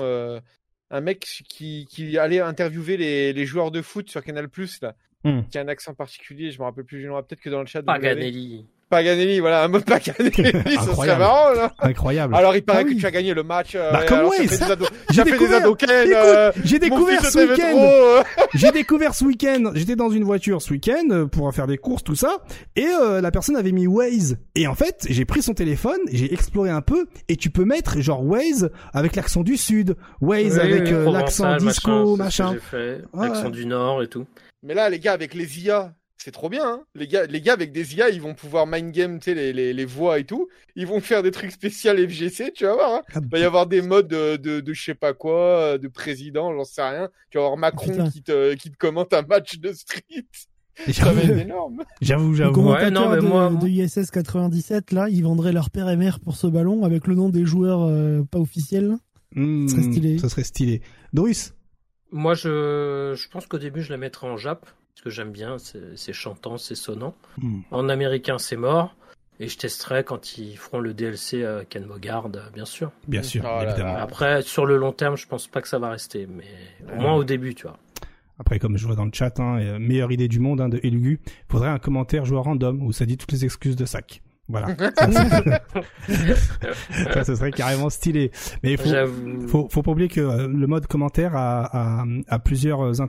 un 0.91 1.01
mec 1.01 1.21
qui, 1.49 1.87
qui 1.89 2.19
allait 2.19 2.41
interviewer 2.41 2.97
les, 2.97 3.33
les 3.33 3.47
joueurs 3.47 3.71
de 3.71 3.81
foot 3.81 4.11
sur 4.11 4.23
Canal 4.25 4.49
Plus 4.49 4.81
là. 4.83 4.97
Hmm. 5.25 5.41
Qui 5.51 5.57
a 5.57 5.63
un 5.63 5.69
accent 5.69 5.95
particulier, 5.95 6.51
je 6.51 6.59
me 6.59 6.65
rappelle 6.65 6.85
plus 6.85 6.99
du 6.99 7.07
nom, 7.07 7.15
peut-être 7.23 7.41
que 7.41 7.49
dans 7.49 7.61
le 7.61 7.67
chat. 7.67 7.83
Paganelli. 7.83 8.67
Paganelli, 8.89 9.41
voilà, 9.41 9.65
un 9.65 9.69
mode 9.69 9.85
Paganelli, 9.85 10.75
ça 10.77 10.95
serait 10.95 11.19
marrant, 11.19 11.53
là. 11.53 11.73
Incroyable. 11.81 12.35
Alors, 12.35 12.55
il 12.55 12.63
paraît 12.63 12.85
ah 12.87 12.91
que 12.91 12.99
tu 12.99 13.07
as 13.07 13.11
gagné 13.11 13.35
le 13.35 13.43
match. 13.43 13.75
Euh, 13.75 13.91
bah, 13.91 14.05
comme 14.07 14.27
ouais, 14.27 14.47
J'ai 15.11 15.25
découvert, 15.25 15.67
euh, 15.67 16.53
j'ai 16.65 16.79
découvert 16.79 17.25
ce 17.25 17.39
week-end. 17.39 17.77
Euh. 17.79 18.23
j'ai 18.55 18.71
découvert 18.73 19.15
ce 19.15 19.25
week-end. 19.25 19.71
J'étais 19.75 19.97
dans 19.97 20.11
une 20.11 20.25
voiture 20.25 20.63
ce 20.63 20.73
week-end 20.73 21.27
pour 21.31 21.53
faire 21.55 21.67
des 21.67 21.79
courses, 21.79 22.05
tout 22.05 22.15
ça. 22.15 22.39
Et 22.77 22.87
la 23.21 23.31
personne 23.31 23.57
avait 23.57 23.73
mis 23.73 23.87
Waze. 23.87 24.37
Et 24.55 24.67
en 24.67 24.75
fait, 24.75 25.07
j'ai 25.09 25.25
pris 25.25 25.43
son 25.43 25.55
téléphone, 25.55 25.99
j'ai 26.13 26.33
exploré 26.33 26.71
un 26.71 26.83
peu, 26.83 27.07
et 27.29 27.37
tu 27.37 27.51
peux 27.51 27.65
mettre 27.65 28.01
genre 28.01 28.25
Waze 28.25 28.71
avec 28.93 29.17
l'accent 29.17 29.43
du 29.43 29.57
sud, 29.57 29.97
Waze 30.21 30.59
avec 30.59 30.91
l'accent 30.91 31.57
disco, 31.57 32.17
machin. 32.17 32.57
L'accent 33.15 33.51
du 33.51 33.67
nord 33.67 34.03
et 34.03 34.09
tout. 34.09 34.27
Mais 34.63 34.73
là, 34.73 34.89
les 34.89 34.99
gars, 34.99 35.13
avec 35.13 35.35
les 35.35 35.61
IA, 35.61 35.93
c'est 36.25 36.31
trop 36.31 36.49
bien. 36.49 36.67
Hein 36.67 36.85
les, 36.95 37.07
gars, 37.07 37.27
les 37.27 37.43
gars, 37.43 37.53
avec 37.53 37.71
des 37.71 37.97
IA, 37.97 38.09
ils 38.09 38.23
vont 38.23 38.33
pouvoir 38.33 38.67
mind 38.67 38.93
game 38.93 39.19
les, 39.27 39.53
les, 39.53 39.75
les 39.75 39.85
voix 39.85 40.19
et 40.19 40.25
tout. 40.25 40.49
Ils 40.75 40.87
vont 40.87 41.01
faire 41.01 41.23
des 41.23 41.31
trucs 41.31 41.51
spéciaux 41.51 41.93
FGC, 41.93 42.53
tu 42.55 42.65
vas 42.65 42.73
voir. 42.73 42.95
Hein 42.95 43.03
ah, 43.15 43.19
il 43.23 43.29
va 43.29 43.39
y 43.39 43.45
avoir 43.45 43.67
des 43.67 43.83
modes 43.83 44.09
de, 44.09 44.37
de, 44.37 44.61
de 44.61 44.73
je 44.73 44.83
sais 44.83 44.95
pas 44.95 45.13
quoi, 45.13 45.77
de 45.77 45.87
président, 45.87 46.55
j'en 46.55 46.65
sais 46.65 46.81
rien. 46.81 47.11
Tu 47.29 47.37
vas 47.37 47.45
avoir 47.45 47.59
Macron 47.59 48.09
qui 48.11 48.23
te, 48.23 48.55
qui 48.55 48.71
te 48.71 48.77
commente 48.79 49.13
un 49.13 49.21
match 49.21 49.59
de 49.59 49.75
street. 49.75 50.25
Ça 50.93 51.13
va 51.13 51.21
être 51.21 51.39
énorme. 51.39 51.85
J'avoue, 52.01 52.35
j'avoue. 52.35 52.73
Ouais, 52.73 52.91
non, 52.91 53.11
mais 53.11 53.19
de, 53.19 53.23
moi... 53.23 53.51
de 53.51 53.69
ISS 53.69 54.11
97, 54.11 54.93
là, 54.93 55.11
ils 55.11 55.23
vendraient 55.23 55.53
leur 55.53 55.69
père 55.69 55.91
et 55.91 55.97
mère 55.97 56.21
pour 56.21 56.37
ce 56.37 56.47
ballon 56.47 56.85
avec 56.85 57.07
le 57.07 57.15
nom 57.15 57.29
des 57.29 57.45
joueurs 57.45 57.83
euh, 57.83 58.23
pas 58.23 58.39
officiels. 58.39 58.97
Mmh, 59.35 59.69
ça 59.69 59.77
serait 59.77 59.93
stylé. 59.93 60.19
Ça 60.19 60.29
serait 60.31 60.45
stylé. 60.45 60.81
Doris? 61.13 61.55
Moi, 62.13 62.35
je, 62.35 63.15
je 63.15 63.29
pense 63.29 63.47
qu'au 63.47 63.59
début, 63.59 63.83
je 63.83 63.91
la 63.91 63.99
mettrai 63.99 64.27
en 64.27 64.39
Jap, 64.39 64.67
parce 64.95 65.03
que 65.03 65.11
j'aime 65.11 65.33
bien, 65.33 65.57
c'est 65.59 66.13
chantant, 66.13 66.57
c'est 66.57 66.77
sonnant. 66.77 67.15
Hmm. 67.39 67.61
En 67.71 67.89
américain, 67.89 68.39
c'est 68.39 68.57
mort. 68.57 68.95
Et 69.41 69.49
je 69.49 69.59
testerai 69.59 70.05
quand 70.05 70.39
ils 70.39 70.57
feront 70.57 70.79
le 70.79 70.95
DLC 70.95 71.45
à 71.45 71.65
Ken 71.65 71.85
Bogard, 71.85 72.29
bien 72.29 72.65
sûr. 72.65 72.93
Bien 73.09 73.25
sûr, 73.25 73.45
oh 73.45 73.63
évidemment. 73.63 73.97
Après, 73.97 74.43
sur 74.43 74.65
le 74.65 74.77
long 74.77 74.93
terme, 74.93 75.17
je 75.17 75.27
pense 75.27 75.49
pas 75.49 75.61
que 75.61 75.67
ça 75.67 75.81
va 75.81 75.91
rester, 75.91 76.29
mais 76.29 76.45
au 76.97 77.01
moins 77.01 77.15
au 77.15 77.25
début, 77.25 77.57
tu 77.57 77.65
vois. 77.65 77.77
Après, 78.39 78.61
comme 78.61 78.77
je 78.77 78.87
vois 78.87 78.95
dans 78.95 79.05
le 79.05 79.11
chat, 79.13 79.41
hein, 79.41 79.59
euh, 79.61 79.79
meilleure 79.81 80.13
idée 80.13 80.29
du 80.29 80.39
monde 80.39 80.61
hein, 80.61 80.69
de 80.69 80.79
Elugu, 80.85 81.21
faudrait 81.49 81.69
un 81.69 81.79
commentaire 81.79 82.25
joueur 82.25 82.45
random 82.45 82.81
où 82.83 82.93
ça 82.93 83.07
dit 83.07 83.17
toutes 83.17 83.33
les 83.33 83.45
excuses 83.45 83.75
de 83.77 83.87
sac. 83.87 84.23
Voilà. 84.49 84.77
ça, 87.13 87.25
ce 87.25 87.35
serait 87.35 87.51
carrément 87.51 87.91
stylé. 87.91 88.31
Mais 88.63 88.73
il 88.73 88.79
faut, 88.79 88.91
faut, 89.49 89.69
faut, 89.71 89.83
pas 89.83 89.91
oublier 89.93 90.09
que 90.09 90.21
euh, 90.21 90.47
le 90.49 90.67
mode 90.67 90.87
commentaire 90.87 91.35
a, 91.35 92.01
a, 92.01 92.05
a 92.29 92.39
plusieurs 92.39 93.01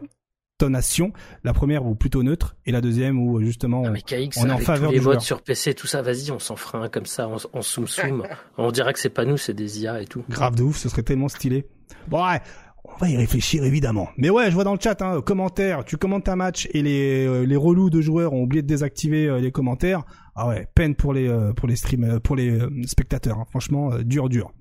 intonations. 0.56 1.12
La 1.44 1.54
première 1.54 1.86
ou 1.86 1.96
plutôt 1.96 2.24
neutre 2.24 2.56
et 2.66 2.72
la 2.72 2.82
deuxième 2.82 3.20
où 3.20 3.42
justement 3.42 3.82
on, 3.82 3.92
on 3.92 3.96
est 3.96 4.52
en 4.52 4.58
faveur 4.58 4.92
les 4.92 5.00
modes 5.00 5.22
sur 5.22 5.42
PC, 5.42 5.74
tout 5.74 5.88
ça, 5.88 6.02
vas-y, 6.02 6.32
on 6.32 6.40
s'en 6.40 6.56
fera 6.56 6.80
un 6.80 6.90
comme 6.90 7.06
ça, 7.06 7.28
on, 7.28 7.38
on 7.54 7.62
soum 7.62 7.88
soum. 7.88 8.26
on 8.58 8.72
dirait 8.72 8.94
que 8.94 9.00
c'est 9.00 9.10
pas 9.10 9.26
nous, 9.26 9.38
c'est 9.38 9.54
des 9.54 9.82
IA 9.82 10.02
et 10.02 10.06
tout. 10.06 10.24
Grave 10.30 10.56
de 10.56 10.64
ouf, 10.64 10.78
ce 10.78 10.90
serait 10.90 11.04
tellement 11.04 11.28
stylé. 11.28 11.68
Bon, 12.08 12.26
ouais, 12.26 12.42
on 12.86 12.96
va 12.98 13.10
y 13.10 13.18
réfléchir 13.18 13.64
évidemment. 13.64 14.08
Mais 14.18 14.30
ouais, 14.30 14.50
je 14.50 14.56
vois 14.56 14.64
dans 14.64 14.74
le 14.74 14.80
chat, 14.80 15.02
hein, 15.02 15.22
commentaires, 15.22 15.84
tu 15.84 15.98
commentes 15.98 16.30
un 16.30 16.38
match 16.38 16.68
et 16.72 16.82
les, 16.82 17.26
euh, 17.26 17.46
les 17.46 17.56
relous 17.56 17.90
de 17.90 18.00
joueurs 18.00 18.34
ont 18.34 18.44
oublié 18.44 18.62
de 18.62 18.68
désactiver 18.68 19.28
euh, 19.28 19.40
les 19.40 19.52
commentaires. 19.52 20.04
Ah 20.36 20.48
ouais, 20.48 20.68
peine 20.74 20.96
pour 20.96 21.14
les, 21.14 21.28
euh, 21.28 21.54
pour 21.54 21.68
les 21.68 21.76
stream, 21.76 22.20
pour 22.22 22.36
les 22.36 22.60
spectateurs. 22.86 23.40
Hein. 23.40 23.46
Franchement, 23.50 23.92
dur, 24.00 24.30
dur. 24.30 24.52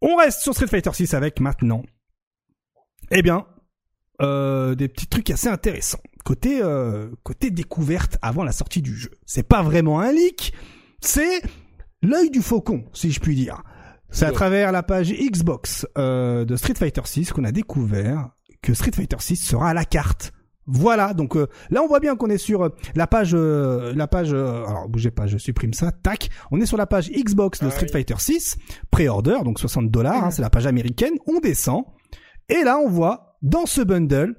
On 0.00 0.16
reste 0.16 0.42
sur 0.42 0.54
Street 0.54 0.66
Fighter 0.66 0.92
6 0.92 1.14
avec 1.14 1.40
maintenant. 1.40 1.82
Eh 3.10 3.22
bien, 3.22 3.46
des 4.20 4.88
petits 4.88 5.06
trucs 5.06 5.30
assez 5.30 5.48
intéressants. 5.48 6.00
Côté, 6.24 6.60
côté 7.22 7.50
découverte 7.50 8.18
avant 8.22 8.44
la 8.44 8.52
sortie 8.52 8.82
du 8.82 8.96
jeu. 8.96 9.10
C'est 9.26 9.46
pas 9.46 9.62
vraiment 9.62 10.00
un 10.00 10.12
leak, 10.12 10.52
c'est 11.00 11.42
l'œil 12.02 12.30
du 12.30 12.42
faucon, 12.42 12.84
si 12.92 13.12
je 13.12 13.20
puis 13.20 13.34
dire. 13.34 13.62
C'est 14.10 14.24
à 14.24 14.32
travers 14.32 14.72
la 14.72 14.82
page 14.82 15.12
Xbox 15.12 15.86
euh, 15.98 16.44
de 16.44 16.56
Street 16.56 16.74
Fighter 16.74 17.02
6 17.04 17.32
qu'on 17.32 17.44
a 17.44 17.52
découvert 17.52 18.30
que 18.62 18.72
Street 18.72 18.92
Fighter 18.94 19.16
6 19.18 19.36
sera 19.36 19.70
à 19.70 19.74
la 19.74 19.84
carte. 19.84 20.32
Voilà, 20.68 21.14
donc 21.14 21.36
euh, 21.36 21.46
là 21.70 21.82
on 21.82 21.86
voit 21.86 22.00
bien 22.00 22.16
qu'on 22.16 22.28
est 22.28 22.38
sur 22.38 22.64
euh, 22.64 22.68
la 22.94 23.06
page, 23.06 23.34
la 23.34 24.06
page. 24.08 24.32
alors 24.32 24.88
bougez 24.88 25.10
pas, 25.10 25.26
je 25.26 25.38
supprime 25.38 25.72
ça. 25.72 25.92
Tac, 25.92 26.30
on 26.50 26.60
est 26.60 26.66
sur 26.66 26.76
la 26.76 26.86
page 26.86 27.10
Xbox 27.10 27.60
de 27.60 27.66
ah 27.66 27.70
Street 27.70 27.88
Fighter 27.88 28.16
6, 28.18 28.56
pré-order, 28.90 29.38
donc 29.44 29.60
60 29.60 29.90
dollars. 29.90 30.24
Hein, 30.24 30.30
c'est 30.30 30.42
la 30.42 30.50
page 30.50 30.66
américaine. 30.66 31.14
On 31.26 31.38
descend 31.38 31.84
et 32.48 32.62
là 32.64 32.78
on 32.78 32.88
voit 32.88 33.25
dans 33.42 33.66
ce 33.66 33.80
bundle. 33.80 34.34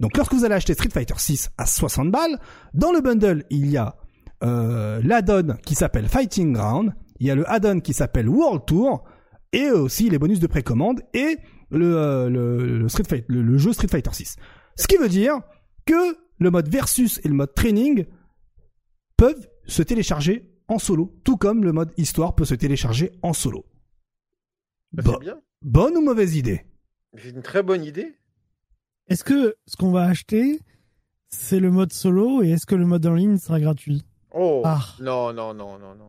Donc 0.00 0.16
lorsque 0.16 0.32
vous 0.32 0.44
allez 0.44 0.54
acheter 0.54 0.74
Street 0.74 0.90
Fighter 0.90 1.14
6 1.16 1.50
à 1.58 1.66
60 1.66 2.10
balles, 2.10 2.38
dans 2.74 2.92
le 2.92 3.00
bundle 3.00 3.44
il 3.50 3.70
y 3.70 3.76
a 3.76 3.96
euh, 4.42 5.00
l'add-on 5.04 5.56
qui 5.64 5.74
s'appelle 5.74 6.08
Fighting 6.08 6.54
Ground, 6.54 6.94
il 7.18 7.26
y 7.26 7.30
a 7.30 7.34
le 7.34 7.48
add-on 7.50 7.80
qui 7.80 7.92
s'appelle 7.92 8.28
World 8.28 8.64
Tour 8.66 9.04
et 9.52 9.70
aussi 9.70 10.08
les 10.08 10.18
bonus 10.18 10.40
de 10.40 10.46
précommande 10.46 11.02
et 11.12 11.38
le, 11.70 11.96
euh, 11.96 12.28
le, 12.28 12.88
Street 12.88 13.04
Fight, 13.04 13.24
le, 13.28 13.58
jeu 13.58 13.72
Street 13.72 13.88
Fighter 13.88 14.12
6. 14.12 14.36
Ce 14.76 14.86
qui 14.86 14.96
veut 14.96 15.08
dire 15.08 15.40
que 15.86 16.16
le 16.38 16.50
mode 16.50 16.68
versus 16.68 17.20
et 17.24 17.28
le 17.28 17.34
mode 17.34 17.54
training 17.54 18.06
peuvent 19.16 19.48
se 19.66 19.82
télécharger 19.82 20.50
en 20.68 20.78
solo, 20.78 21.20
tout 21.24 21.36
comme 21.36 21.64
le 21.64 21.72
mode 21.72 21.92
histoire 21.96 22.34
peut 22.34 22.44
se 22.44 22.54
télécharger 22.54 23.12
en 23.22 23.32
solo. 23.32 23.66
Bah, 24.92 25.02
bien. 25.20 25.40
Bonne 25.62 25.96
ou 25.96 26.00
mauvaise 26.00 26.36
idée? 26.36 26.64
C'est 27.16 27.30
une 27.30 27.42
très 27.42 27.62
bonne 27.62 27.84
idée. 27.84 28.14
Est-ce 29.10 29.24
que 29.24 29.56
ce 29.66 29.76
qu'on 29.76 29.90
va 29.90 30.04
acheter, 30.04 30.60
c'est 31.28 31.58
le 31.58 31.72
mode 31.72 31.92
solo 31.92 32.42
et 32.42 32.50
est-ce 32.50 32.64
que 32.64 32.76
le 32.76 32.86
mode 32.86 33.04
en 33.06 33.14
ligne 33.14 33.38
sera 33.38 33.60
gratuit? 33.60 34.04
Oh 34.32 34.62
ah. 34.64 34.80
non, 35.00 35.32
non, 35.32 35.52
non, 35.52 35.78
non, 35.78 35.94
non. 35.96 36.08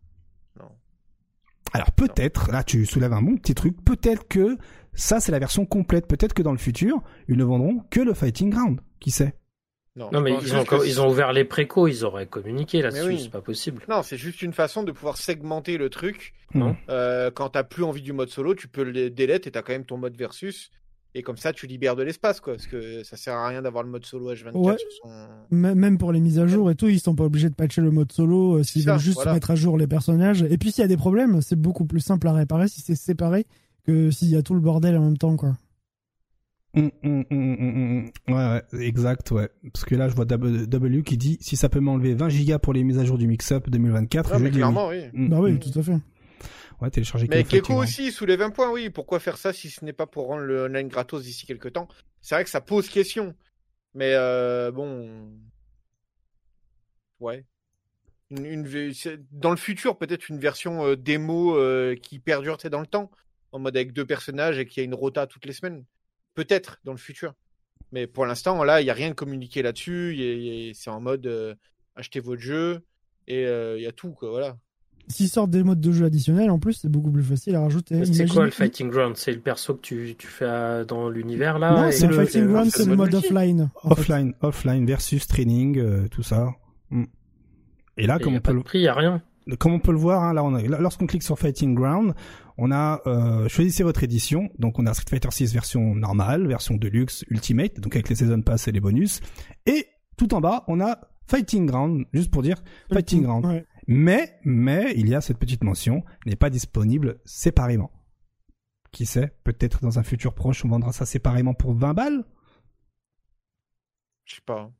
Alors 1.74 1.90
peut-être, 1.92 2.52
là 2.52 2.62
tu 2.62 2.86
soulèves 2.86 3.12
un 3.12 3.22
bon 3.22 3.36
petit 3.36 3.54
truc, 3.54 3.82
peut-être 3.84 4.28
que 4.28 4.56
ça 4.94 5.20
c'est 5.20 5.32
la 5.32 5.38
version 5.38 5.66
complète, 5.66 6.06
peut-être 6.06 6.32
que 6.32 6.42
dans 6.42 6.52
le 6.52 6.58
futur, 6.58 7.02
ils 7.28 7.36
ne 7.36 7.44
vendront 7.44 7.80
que 7.90 8.00
le 8.00 8.14
Fighting 8.14 8.50
Ground, 8.50 8.80
qui 9.00 9.10
sait? 9.10 9.34
Non, 9.96 10.20
mais 10.20 10.32
ils 10.40 10.56
ont, 10.56 10.64
ils 10.84 11.00
ont, 11.02 11.10
ouvert 11.10 11.32
les 11.32 11.44
précos, 11.44 11.86
ils 11.86 12.04
auraient 12.04 12.26
communiqué 12.26 12.80
là-dessus, 12.80 13.18
c'est 13.18 13.30
pas 13.30 13.42
possible. 13.42 13.82
Non, 13.88 14.02
c'est 14.02 14.16
juste 14.16 14.40
une 14.40 14.54
façon 14.54 14.84
de 14.84 14.92
pouvoir 14.92 15.18
segmenter 15.18 15.76
le 15.76 15.90
truc. 15.90 16.32
Non. 16.54 16.76
Euh, 16.88 17.30
quand 17.30 17.50
t'as 17.50 17.62
plus 17.62 17.84
envie 17.84 18.00
du 18.00 18.14
mode 18.14 18.30
solo, 18.30 18.54
tu 18.54 18.68
peux 18.68 18.84
le 18.84 19.10
delete 19.10 19.46
et 19.46 19.50
t'as 19.50 19.60
quand 19.60 19.72
même 19.72 19.84
ton 19.84 19.98
mode 19.98 20.16
versus. 20.16 20.70
Et 21.14 21.22
comme 21.22 21.36
ça, 21.36 21.52
tu 21.52 21.66
libères 21.66 21.94
de 21.94 22.02
l'espace, 22.02 22.40
quoi. 22.40 22.54
Parce 22.54 22.66
que 22.66 23.04
ça 23.04 23.16
sert 23.16 23.34
à 23.34 23.48
rien 23.48 23.60
d'avoir 23.60 23.84
le 23.84 23.90
mode 23.90 24.06
solo 24.06 24.32
H24 24.32 24.78
sur 24.78 24.88
son... 25.02 25.08
Même 25.50 25.98
pour 25.98 26.12
les 26.12 26.20
mises 26.20 26.38
à 26.38 26.46
jour 26.46 26.70
et 26.70 26.74
tout, 26.74 26.88
ils 26.88 27.00
sont 27.00 27.14
pas 27.14 27.24
obligés 27.24 27.50
de 27.50 27.54
patcher 27.54 27.82
le 27.82 27.90
mode 27.90 28.12
solo 28.12 28.58
euh, 28.58 28.62
s'ils 28.62 28.86
veulent 28.86 28.98
juste 28.98 29.24
mettre 29.26 29.50
à 29.50 29.54
jour 29.54 29.76
les 29.76 29.86
personnages. 29.86 30.42
Et 30.42 30.56
puis 30.56 30.72
s'il 30.72 30.82
y 30.82 30.84
a 30.84 30.88
des 30.88 30.96
problèmes, 30.96 31.42
c'est 31.42 31.56
beaucoup 31.56 31.84
plus 31.84 32.00
simple 32.00 32.28
à 32.28 32.32
réparer 32.32 32.68
si 32.68 32.80
c'est 32.80 32.94
séparé 32.94 33.46
que 33.84 34.10
s'il 34.10 34.28
y 34.28 34.36
a 34.36 34.42
tout 34.42 34.54
le 34.54 34.60
bordel 34.60 34.96
en 34.96 35.04
même 35.04 35.18
temps, 35.18 35.36
quoi. 35.36 35.56
Hum, 36.74 36.90
hum, 37.04 37.24
hum, 37.30 38.10
ouais, 38.28 38.34
ouais, 38.34 38.62
exact, 38.80 39.30
ouais. 39.32 39.50
Parce 39.74 39.84
que 39.84 39.94
là, 39.94 40.08
je 40.08 40.14
vois 40.14 40.24
W 40.24 41.02
qui 41.02 41.18
dit 41.18 41.36
si 41.42 41.56
ça 41.56 41.68
peut 41.68 41.80
m'enlever 41.80 42.14
20 42.14 42.30
gigas 42.30 42.58
pour 42.58 42.72
les 42.72 42.82
mises 42.82 42.98
à 42.98 43.04
jour 43.04 43.18
du 43.18 43.26
mix-up 43.26 43.68
2024. 43.68 44.38
je 44.38 44.42
mais 44.42 44.50
clairement, 44.50 44.88
oui. 44.88 45.02
Bah 45.12 45.40
oui, 45.40 45.58
tout 45.58 45.78
à 45.78 45.82
fait. 45.82 45.98
Mais 47.28 47.44
Keko 47.44 47.74
aussi 47.74 48.10
soulève 48.10 48.42
un 48.42 48.50
point, 48.50 48.70
oui. 48.70 48.90
Pourquoi 48.90 49.20
faire 49.20 49.36
ça 49.36 49.52
si 49.52 49.70
ce 49.70 49.84
n'est 49.84 49.92
pas 49.92 50.06
pour 50.06 50.26
rendre 50.26 50.42
le 50.42 50.64
online 50.64 50.88
gratos 50.88 51.22
d'ici 51.22 51.46
quelques 51.46 51.72
temps? 51.72 51.88
C'est 52.20 52.34
vrai 52.34 52.44
que 52.44 52.50
ça 52.50 52.60
pose 52.60 52.88
question. 52.88 53.34
Mais 53.94 54.14
euh, 54.14 54.70
bon. 54.70 55.30
Ouais. 57.20 57.44
Une, 58.30 58.64
Dans 59.30 59.50
le 59.50 59.56
futur, 59.56 59.98
peut-être 59.98 60.28
une 60.28 60.38
version 60.38 60.86
euh, 60.86 60.96
démo 60.96 61.56
euh, 61.56 61.94
qui 61.94 62.18
perdure 62.18 62.56
dans 62.56 62.80
le 62.80 62.86
temps. 62.86 63.10
En 63.52 63.58
mode 63.58 63.76
avec 63.76 63.92
deux 63.92 64.06
personnages 64.06 64.58
et 64.58 64.66
qui 64.66 64.80
a 64.80 64.82
une 64.82 64.94
rota 64.94 65.26
toutes 65.26 65.44
les 65.44 65.52
semaines. 65.52 65.84
Peut-être 66.34 66.80
dans 66.84 66.92
le 66.92 66.98
futur. 66.98 67.34
Mais 67.92 68.06
pour 68.06 68.24
l'instant, 68.24 68.64
là, 68.64 68.80
il 68.80 68.84
n'y 68.84 68.90
a 68.90 68.94
rien 68.94 69.10
de 69.10 69.14
communiqué 69.14 69.60
là-dessus. 69.60 70.72
C'est 70.74 70.88
en 70.88 71.00
mode 71.00 71.58
achetez 71.94 72.20
votre 72.20 72.40
jeu 72.40 72.82
et 73.26 73.42
il 73.42 73.82
y 73.82 73.86
a 73.86 73.92
tout, 73.92 74.12
quoi. 74.12 74.30
Voilà. 74.30 74.56
S'ils 75.08 75.28
sortent 75.28 75.50
des 75.50 75.62
modes 75.62 75.80
de 75.80 75.92
jeu 75.92 76.06
additionnels, 76.06 76.50
en 76.50 76.58
plus, 76.58 76.74
c'est 76.74 76.88
beaucoup 76.88 77.10
plus 77.10 77.22
facile 77.22 77.56
à 77.56 77.60
rajouter. 77.60 78.04
C'est 78.04 78.28
quoi 78.28 78.44
le 78.44 78.50
Fighting 78.50 78.88
Ground? 78.88 79.16
C'est 79.16 79.32
le 79.32 79.40
perso 79.40 79.74
que 79.74 79.80
tu, 79.80 80.14
tu 80.16 80.26
fais 80.26 80.46
euh, 80.46 80.84
dans 80.84 81.08
l'univers 81.08 81.58
là 81.58 81.74
Non, 81.74 81.90
c'est 81.90 82.06
le 82.06 82.14
Fighting 82.14 82.46
Ground, 82.46 82.70
c'est 82.70 82.86
le 82.86 82.96
mode 82.96 83.14
offline. 83.14 83.70
Offline, 83.82 84.34
offline 84.40 84.86
versus 84.86 85.26
training, 85.26 85.78
euh, 85.78 86.08
tout 86.08 86.22
ça. 86.22 86.52
Mm. 86.90 87.04
Et 87.98 88.06
là, 88.06 88.18
comme 88.18 88.36
on 88.36 88.40
peut 88.40 88.52
le 88.52 88.62
prix, 88.62 88.80
y 88.80 88.88
a 88.88 88.94
rien. 88.94 89.22
Comme 89.58 89.72
on 89.72 89.80
peut 89.80 89.92
le 89.92 89.98
voir, 89.98 90.22
hein, 90.22 90.32
là, 90.32 90.44
on 90.44 90.54
a, 90.54 90.62
lorsqu'on 90.62 91.06
clique 91.06 91.24
sur 91.24 91.38
Fighting 91.38 91.74
Ground, 91.74 92.14
on 92.58 92.70
a 92.70 93.00
euh, 93.06 93.48
choisissez 93.48 93.82
votre 93.82 94.04
édition. 94.04 94.50
Donc 94.58 94.78
on 94.78 94.86
a 94.86 94.94
Street 94.94 95.10
Fighter 95.10 95.30
6 95.30 95.52
version 95.52 95.94
normale, 95.94 96.46
version 96.46 96.76
deluxe, 96.76 97.24
ultimate, 97.28 97.80
donc 97.80 97.94
avec 97.96 98.08
les 98.08 98.14
season 98.14 98.40
pass 98.42 98.68
et 98.68 98.72
les 98.72 98.80
bonus. 98.80 99.20
Et 99.66 99.86
tout 100.16 100.32
en 100.34 100.40
bas, 100.40 100.64
on 100.68 100.80
a 100.80 101.00
Fighting 101.26 101.66
Ground, 101.66 102.06
juste 102.12 102.30
pour 102.30 102.42
dire 102.42 102.62
Fighting, 102.92 103.22
Ground. 103.22 103.64
Mais, 103.86 104.38
mais, 104.44 104.92
il 104.96 105.08
y 105.08 105.14
a 105.14 105.20
cette 105.20 105.38
petite 105.38 105.64
mention, 105.64 106.04
n'est 106.26 106.36
pas 106.36 106.50
disponible 106.50 107.20
séparément. 107.24 107.90
Qui 108.92 109.06
sait, 109.06 109.36
peut-être 109.44 109.80
dans 109.80 109.98
un 109.98 110.02
futur 110.02 110.34
proche, 110.34 110.64
on 110.64 110.68
vendra 110.68 110.92
ça 110.92 111.06
séparément 111.06 111.54
pour 111.54 111.74
20 111.74 111.94
balles? 111.94 112.24
Je 114.24 114.36
sais 114.36 114.42
pas. 114.44 114.70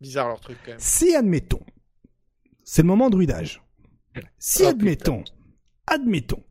Bizarre 0.00 0.28
leur 0.28 0.40
truc 0.40 0.58
quand 0.64 0.72
même. 0.72 0.80
Si, 0.80 1.14
admettons, 1.14 1.64
c'est 2.64 2.82
le 2.82 2.88
moment 2.88 3.10
druidage. 3.10 3.62
Si, 4.38 4.62
oh, 4.64 4.68
admettons, 4.68 5.24
admettons, 5.86 6.42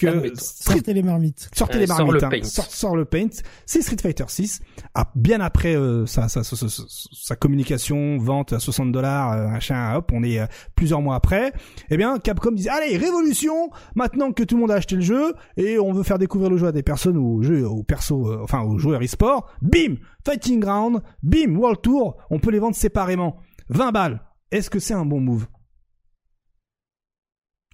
que 0.00 0.32
sortez 0.34 0.94
les 0.94 1.02
marmites. 1.02 1.48
Sortez 1.54 1.78
les 1.78 1.86
marmites. 1.86 2.22
Hein. 2.22 2.30
Sort 2.42 2.96
le, 2.96 3.04
paint. 3.04 3.28
C'est 3.66 3.82
Street 3.82 3.96
Fighter 4.00 4.24
6. 4.26 4.60
Ah, 4.94 5.10
bien 5.14 5.40
après 5.40 5.76
euh, 5.76 6.06
sa, 6.06 6.28
sa, 6.28 6.42
sa, 6.42 6.56
sa, 6.66 7.36
communication, 7.36 8.18
vente 8.18 8.52
à 8.52 8.58
60 8.58 8.92
dollars, 8.92 9.32
euh, 9.32 9.48
machin, 9.48 9.94
hop, 9.94 10.10
on 10.12 10.22
est 10.22 10.40
euh, 10.40 10.46
plusieurs 10.74 11.02
mois 11.02 11.16
après. 11.16 11.52
Eh 11.90 11.96
bien, 11.96 12.18
Capcom 12.18 12.52
disait 12.52 12.70
allez 12.70 12.96
révolution. 12.96 13.70
Maintenant 13.94 14.32
que 14.32 14.42
tout 14.42 14.56
le 14.56 14.62
monde 14.62 14.70
a 14.70 14.74
acheté 14.74 14.96
le 14.96 15.02
jeu 15.02 15.34
et 15.56 15.78
on 15.78 15.92
veut 15.92 16.02
faire 16.02 16.18
découvrir 16.18 16.50
le 16.50 16.56
jeu 16.56 16.68
à 16.68 16.72
des 16.72 16.82
personnes 16.82 17.16
ou 17.16 17.42
jeux, 17.42 17.66
aux 17.66 17.82
persos, 17.82 18.12
enfin 18.42 18.62
aux 18.62 18.78
joueurs 18.78 19.02
e-sport, 19.02 19.50
bim, 19.62 19.96
Fighting 20.24 20.60
Ground, 20.60 21.02
bim, 21.22 21.54
World 21.56 21.80
Tour. 21.82 22.16
On 22.30 22.38
peut 22.38 22.50
les 22.50 22.58
vendre 22.58 22.76
séparément. 22.76 23.36
20 23.68 23.92
balles. 23.92 24.20
Est-ce 24.50 24.70
que 24.70 24.78
c'est 24.78 24.94
un 24.94 25.04
bon 25.04 25.20
move? 25.20 25.46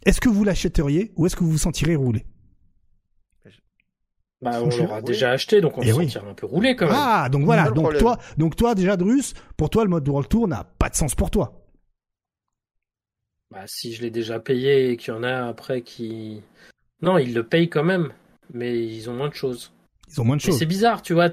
Est-ce 0.06 0.20
que 0.20 0.28
vous 0.28 0.44
l'achèteriez 0.44 1.12
ou 1.16 1.26
est-ce 1.26 1.36
que 1.36 1.44
vous 1.44 1.50
vous 1.50 1.58
sentirez 1.58 1.96
roulé? 1.96 2.24
Bah, 4.42 4.60
on 4.62 4.68
l'aura 4.68 5.00
déjà 5.00 5.30
acheté, 5.30 5.60
donc 5.60 5.78
on 5.78 5.82
eh 5.82 5.86
se 5.86 5.92
sentira 5.92 6.28
un 6.28 6.34
peu 6.34 6.46
roulé 6.46 6.76
quand 6.76 6.86
même. 6.86 6.94
Ah, 6.96 7.28
donc 7.30 7.44
voilà. 7.44 7.70
Donc 7.70 7.96
toi, 7.98 8.18
donc 8.36 8.54
toi, 8.54 8.74
déjà, 8.74 8.96
Drus, 8.96 9.34
pour 9.56 9.70
toi, 9.70 9.82
le 9.82 9.90
mode 9.90 10.06
World 10.08 10.28
Tour 10.28 10.46
n'a 10.46 10.64
pas 10.78 10.90
de 10.90 10.94
sens 10.94 11.14
pour 11.14 11.30
toi. 11.30 11.64
Bah, 13.50 13.64
si 13.66 13.94
je 13.94 14.02
l'ai 14.02 14.10
déjà 14.10 14.38
payé 14.38 14.90
et 14.90 14.96
qu'il 14.96 15.14
y 15.14 15.16
en 15.16 15.22
a 15.22 15.46
après 15.46 15.82
qui. 15.82 16.42
Non, 17.00 17.18
ils 17.18 17.32
le 17.34 17.44
payent 17.44 17.70
quand 17.70 17.84
même, 17.84 18.12
mais 18.52 18.86
ils 18.86 19.08
ont 19.08 19.14
moins 19.14 19.28
de 19.28 19.34
choses. 19.34 19.72
Ils 20.08 20.20
ont 20.20 20.24
moins 20.24 20.36
de 20.36 20.42
choses. 20.42 20.58
C'est 20.58 20.66
bizarre, 20.66 21.02
tu 21.02 21.14
vois. 21.14 21.30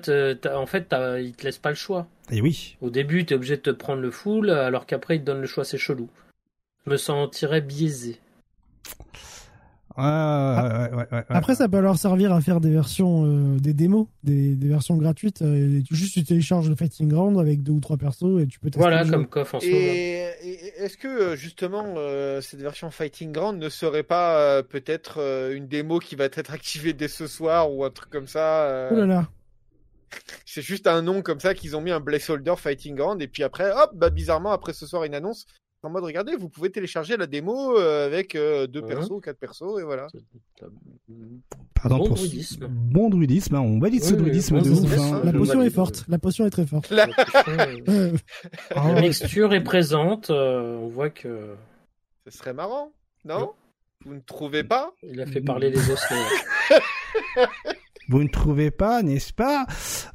En 0.53 0.65
fait, 0.65 0.95
ils 1.19 1.33
te 1.35 1.43
laissent 1.43 1.59
pas 1.59 1.69
le 1.69 1.75
choix. 1.75 2.07
Et 2.31 2.37
eh 2.37 2.41
oui. 2.41 2.77
Au 2.81 2.89
début, 2.89 3.25
tu 3.25 3.33
es 3.33 3.35
obligé 3.35 3.57
de 3.57 3.61
te 3.61 3.69
prendre 3.69 4.01
le 4.01 4.11
full, 4.11 4.49
alors 4.49 4.85
qu'après, 4.85 5.17
ils 5.17 5.19
te 5.19 5.25
donnent 5.25 5.41
le 5.41 5.47
choix, 5.47 5.65
c'est 5.65 5.77
chelou. 5.77 6.09
Je 6.85 6.91
me 6.91 6.97
sentirais 6.97 7.61
biaisé. 7.61 8.17
Après, 9.95 11.55
ça 11.55 11.69
peut 11.69 11.79
leur 11.79 11.97
servir 11.97 12.31
à 12.33 12.41
faire 12.41 12.59
des 12.59 12.71
versions, 12.71 13.25
euh, 13.25 13.59
des 13.59 13.73
démos, 13.73 14.07
des, 14.23 14.55
versions 14.55 14.95
gratuites. 14.97 15.41
Euh, 15.41 15.81
juste 15.91 16.13
tu 16.13 16.23
télécharges 16.23 16.69
le 16.69 16.75
Fighting 16.75 17.09
Ground 17.09 17.39
avec 17.39 17.63
deux 17.63 17.73
ou 17.73 17.79
trois 17.79 17.97
persos 17.97 18.41
et 18.41 18.47
tu 18.47 18.59
peux 18.59 18.69
tester 18.69 18.79
Voilà, 18.79 19.05
comme 19.05 19.27
coffre 19.27 19.55
en 19.55 19.59
ce 19.59 19.65
et, 19.65 20.23
est-ce 20.77 20.97
que 20.97 21.07
euh, 21.07 21.35
justement 21.35 21.95
cette 22.41 22.61
version 22.61 22.89
Fighting 22.91 23.31
Ground 23.31 23.59
ne 23.59 23.69
serait 23.69 24.03
pas 24.03 24.63
peut-être 24.63 25.19
une 25.53 25.67
démo 25.67 25.99
qui 25.99 26.15
va 26.15 26.25
être 26.25 26.39
activée 26.53 26.93
dès 26.93 27.07
ce 27.07 27.27
soir 27.27 27.71
ou 27.71 27.83
un 27.83 27.89
truc 27.89 28.09
comme 28.09 28.27
ça 28.27 28.89
Oh 28.91 28.95
là 28.95 29.05
là. 29.05 29.29
C'est 30.45 30.61
juste 30.61 30.87
un 30.87 31.01
nom 31.01 31.21
comme 31.21 31.39
ça 31.39 31.53
qu'ils 31.53 31.75
ont 31.75 31.81
mis 31.81 31.91
un 31.91 32.01
placeholder 32.01 32.55
Fighting 32.57 32.95
Ground 32.95 33.21
et 33.21 33.27
puis 33.27 33.43
après, 33.43 33.71
hop, 33.71 33.91
bah 33.95 34.09
bizarrement 34.09 34.51
après 34.51 34.73
ce 34.73 34.85
soir 34.85 35.03
une 35.03 35.15
annonce 35.15 35.45
en 35.83 35.89
mode 35.89 36.03
regardez, 36.05 36.35
vous 36.35 36.49
pouvez 36.49 36.71
télécharger 36.71 37.17
la 37.17 37.27
démo 37.27 37.77
euh, 37.77 38.05
avec 38.05 38.35
euh, 38.35 38.67
deux 38.67 38.81
persos, 38.81 39.21
quatre 39.21 39.37
persos, 39.37 39.79
et 39.79 39.83
voilà. 39.83 40.07
Pardon 41.75 41.97
bon 41.97 42.07
pour 42.07 42.15
druidisme. 42.15 42.67
Bon 42.67 43.09
druidisme, 43.09 43.55
hein, 43.55 43.61
on 43.61 43.79
valide 43.79 44.03
ce 44.03 44.13
druidisme 44.13 44.61
de 44.61 44.69
ouf. 44.69 44.97
Hein. 44.97 45.21
La 45.23 45.33
potion 45.33 45.61
est 45.61 45.69
forte, 45.69 46.05
la 46.07 46.17
potion 46.17 46.45
est 46.45 46.51
très 46.51 46.65
forte. 46.65 46.89
La, 46.89 47.07
la 48.75 49.01
mixture 49.01 49.53
est 49.53 49.63
présente, 49.63 50.29
euh, 50.29 50.77
on 50.77 50.87
voit 50.87 51.09
que. 51.09 51.55
Ce 52.25 52.31
serait 52.37 52.53
marrant, 52.53 52.93
non? 53.25 53.51
Vous 54.05 54.13
ne 54.13 54.21
trouvez 54.21 54.63
pas? 54.63 54.93
Il 55.03 55.19
a 55.19 55.25
fait 55.25 55.41
parler 55.41 55.69
les 55.69 55.91
osselets. 55.91 56.19
Vous 58.09 58.21
ne 58.23 58.27
trouvez 58.27 58.71
pas, 58.71 59.01
n'est-ce 59.03 59.33
pas? 59.33 59.65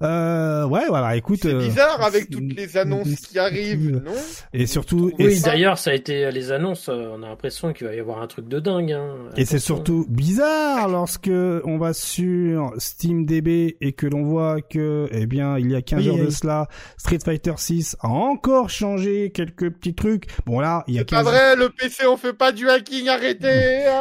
Euh, 0.02 0.66
Ouais, 0.66 0.84
voilà. 0.88 1.16
Écoute, 1.16 1.38
c'est 1.42 1.54
euh, 1.54 1.58
bizarre 1.58 2.02
avec 2.02 2.30
toutes 2.30 2.54
les 2.54 2.76
annonces 2.76 3.14
qui 3.16 3.38
arrivent, 3.38 4.02
non? 4.04 4.12
Et 4.52 4.66
surtout, 4.66 5.10
oui, 5.18 5.40
d'ailleurs, 5.40 5.78
ça 5.78 5.90
a 5.90 5.94
été 5.94 6.30
les 6.30 6.52
annonces. 6.52 6.88
Euh, 6.88 7.14
on 7.16 7.22
a 7.22 7.28
l'impression 7.28 7.72
qu'il 7.72 7.86
va 7.86 7.94
y 7.94 8.00
avoir 8.00 8.20
un 8.20 8.26
truc 8.26 8.48
de 8.48 8.60
dingue. 8.60 8.92
Hein. 8.92 9.14
Et 9.36 9.44
c'est 9.44 9.58
surtout 9.58 10.04
bizarre 10.08 10.88
lorsque 10.88 11.30
on 11.30 11.78
va 11.78 11.92
sur 11.92 12.72
SteamDB 12.78 13.76
et 13.80 13.92
que 13.92 14.06
l'on 14.06 14.24
voit 14.24 14.60
que, 14.60 15.08
eh 15.10 15.26
bien, 15.26 15.58
il 15.58 15.70
y 15.70 15.74
a 15.74 15.82
15 15.82 16.08
heures 16.08 16.18
de 16.18 16.30
cela, 16.30 16.68
Street 16.98 17.18
Fighter 17.24 17.54
6 17.56 17.96
a 18.00 18.08
encore 18.08 18.68
changé 18.68 19.30
quelques 19.30 19.70
petits 19.70 19.94
trucs. 19.94 20.26
Bon 20.44 20.60
là, 20.60 20.84
il 20.86 20.94
y 20.94 20.98
a. 20.98 21.00
C'est 21.00 21.10
pas 21.14 21.22
vrai, 21.22 21.56
le 21.56 21.70
PC, 21.70 22.06
on 22.06 22.16
fait 22.16 22.34
pas 22.34 22.52
du 22.52 22.68
hacking, 22.68 23.08
arrêtez. 23.08 23.86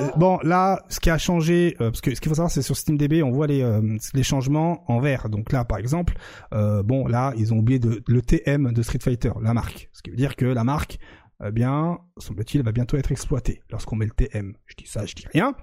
Ah 0.00 0.12
bon 0.16 0.38
là, 0.42 0.82
ce 0.88 1.00
qui 1.00 1.10
a 1.10 1.18
changé, 1.18 1.74
parce 1.78 2.00
que 2.00 2.14
ce 2.14 2.20
qu'il 2.20 2.28
faut 2.28 2.34
savoir, 2.34 2.50
c'est 2.50 2.62
sur 2.62 2.76
SteamDB, 2.76 3.22
on 3.22 3.30
voit 3.30 3.37
les, 3.46 3.62
euh, 3.62 3.98
les 4.14 4.22
changements 4.22 4.84
en 4.90 5.00
vert. 5.00 5.28
Donc 5.28 5.52
là, 5.52 5.64
par 5.64 5.78
exemple, 5.78 6.14
euh, 6.52 6.82
bon, 6.82 7.06
là, 7.06 7.32
ils 7.36 7.52
ont 7.52 7.58
oublié 7.58 7.80
le 8.06 8.22
TM 8.22 8.72
de 8.72 8.82
Street 8.82 8.98
Fighter, 9.02 9.32
la 9.42 9.54
marque. 9.54 9.88
Ce 9.92 10.02
qui 10.02 10.10
veut 10.10 10.16
dire 10.16 10.36
que 10.36 10.46
la 10.46 10.64
marque, 10.64 10.98
eh 11.44 11.52
bien, 11.52 11.98
semble-t-il, 12.16 12.64
va 12.64 12.72
bientôt 12.72 12.96
être 12.96 13.12
exploitée 13.12 13.62
lorsqu'on 13.70 13.96
met 13.96 14.06
le 14.06 14.10
TM. 14.10 14.54
Je 14.66 14.74
dis 14.76 14.86
ça, 14.86 15.06
je 15.06 15.14
dis 15.14 15.26
rien. 15.32 15.54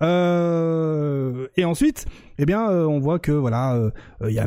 Euh, 0.00 1.48
et 1.56 1.64
ensuite, 1.64 2.06
eh 2.38 2.46
bien, 2.46 2.66
on 2.70 2.98
voit 2.98 3.18
que 3.18 3.32
voilà, 3.32 3.90
il 4.26 4.32
y 4.32 4.38
a 4.38 4.46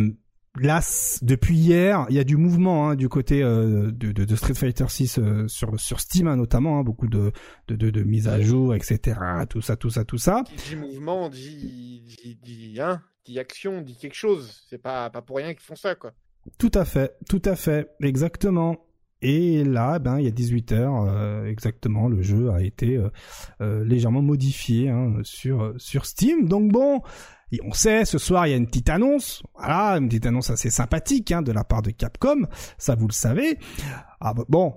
là, 0.60 0.82
depuis 1.22 1.56
hier, 1.56 2.06
il 2.10 2.16
y 2.16 2.20
a 2.20 2.24
du 2.24 2.38
mouvement 2.38 2.90
hein, 2.90 2.96
du 2.96 3.10
côté 3.10 3.42
euh, 3.42 3.92
de, 3.92 4.12
de, 4.12 4.36
Street 4.36 4.54
Fighter 4.54 4.86
6 4.88 5.20
euh, 5.20 5.48
sur 5.48 5.80
sur 5.80 6.00
Steam 6.00 6.28
hein, 6.28 6.36
notamment, 6.36 6.80
hein, 6.80 6.84
beaucoup 6.84 7.08
de, 7.08 7.32
de, 7.68 7.76
de, 7.76 8.04
mises 8.04 8.28
à 8.28 8.42
jour, 8.42 8.76
etc. 8.76 9.20
Tout 9.50 9.62
ça, 9.62 9.76
tout 9.76 9.90
ça, 9.90 10.04
tout 10.04 10.18
ça. 10.18 10.44
Qui 10.46 10.56
dit 10.70 10.76
mouvement, 10.76 11.30
dit 11.30 12.04
dit, 12.24 12.38
dit, 12.42 12.82
hein, 12.82 13.02
dit 13.26 13.40
action, 13.40 13.82
dit 13.82 13.96
quelque 13.96 14.16
chose. 14.16 14.64
C'est 14.70 14.82
pas 14.82 15.10
pas 15.10 15.22
pour 15.22 15.38
rien 15.38 15.54
qu'ils 15.54 15.64
font 15.64 15.76
ça, 15.76 15.96
quoi. 15.96 16.12
Tout 16.58 16.72
à 16.74 16.86
fait, 16.86 17.16
tout 17.30 17.42
à 17.46 17.56
fait, 17.56 17.90
exactement. 18.02 18.86
Et 19.24 19.64
là, 19.64 20.00
ben, 20.00 20.18
il 20.18 20.26
y 20.26 20.28
a 20.28 20.32
18 20.32 20.72
heures 20.72 21.04
euh, 21.08 21.46
exactement, 21.46 22.10
le 22.10 22.24
jeu 22.24 22.50
a 22.50 22.64
été 22.64 23.00
légèrement 23.60 24.24
modifié 24.24 24.92
sur 25.24 25.74
sur 25.78 26.06
Steam. 26.06 26.50
Donc 26.50 26.72
bon, 26.72 27.02
et 27.52 27.60
on 27.66 27.74
sait, 27.74 28.06
ce 28.06 28.18
soir, 28.18 28.48
il 28.48 28.52
y 28.52 28.54
a 28.54 28.58
une 28.58 28.68
petite 28.68 28.90
annonce. 28.90 29.44
Voilà, 29.56 29.98
une 29.98 30.08
petite 30.08 30.26
annonce 30.26 30.50
assez 30.50 30.70
sympathique 30.70 31.32
hein, 31.32 31.42
de 31.42 31.52
la 31.52 31.64
part 31.64 31.82
de 31.82 31.92
Capcom. 31.92 32.48
Ça, 32.78 32.96
vous 32.96 33.08
le 33.08 33.14
savez. 33.14 33.58
Ah, 34.20 34.34
bon. 34.48 34.76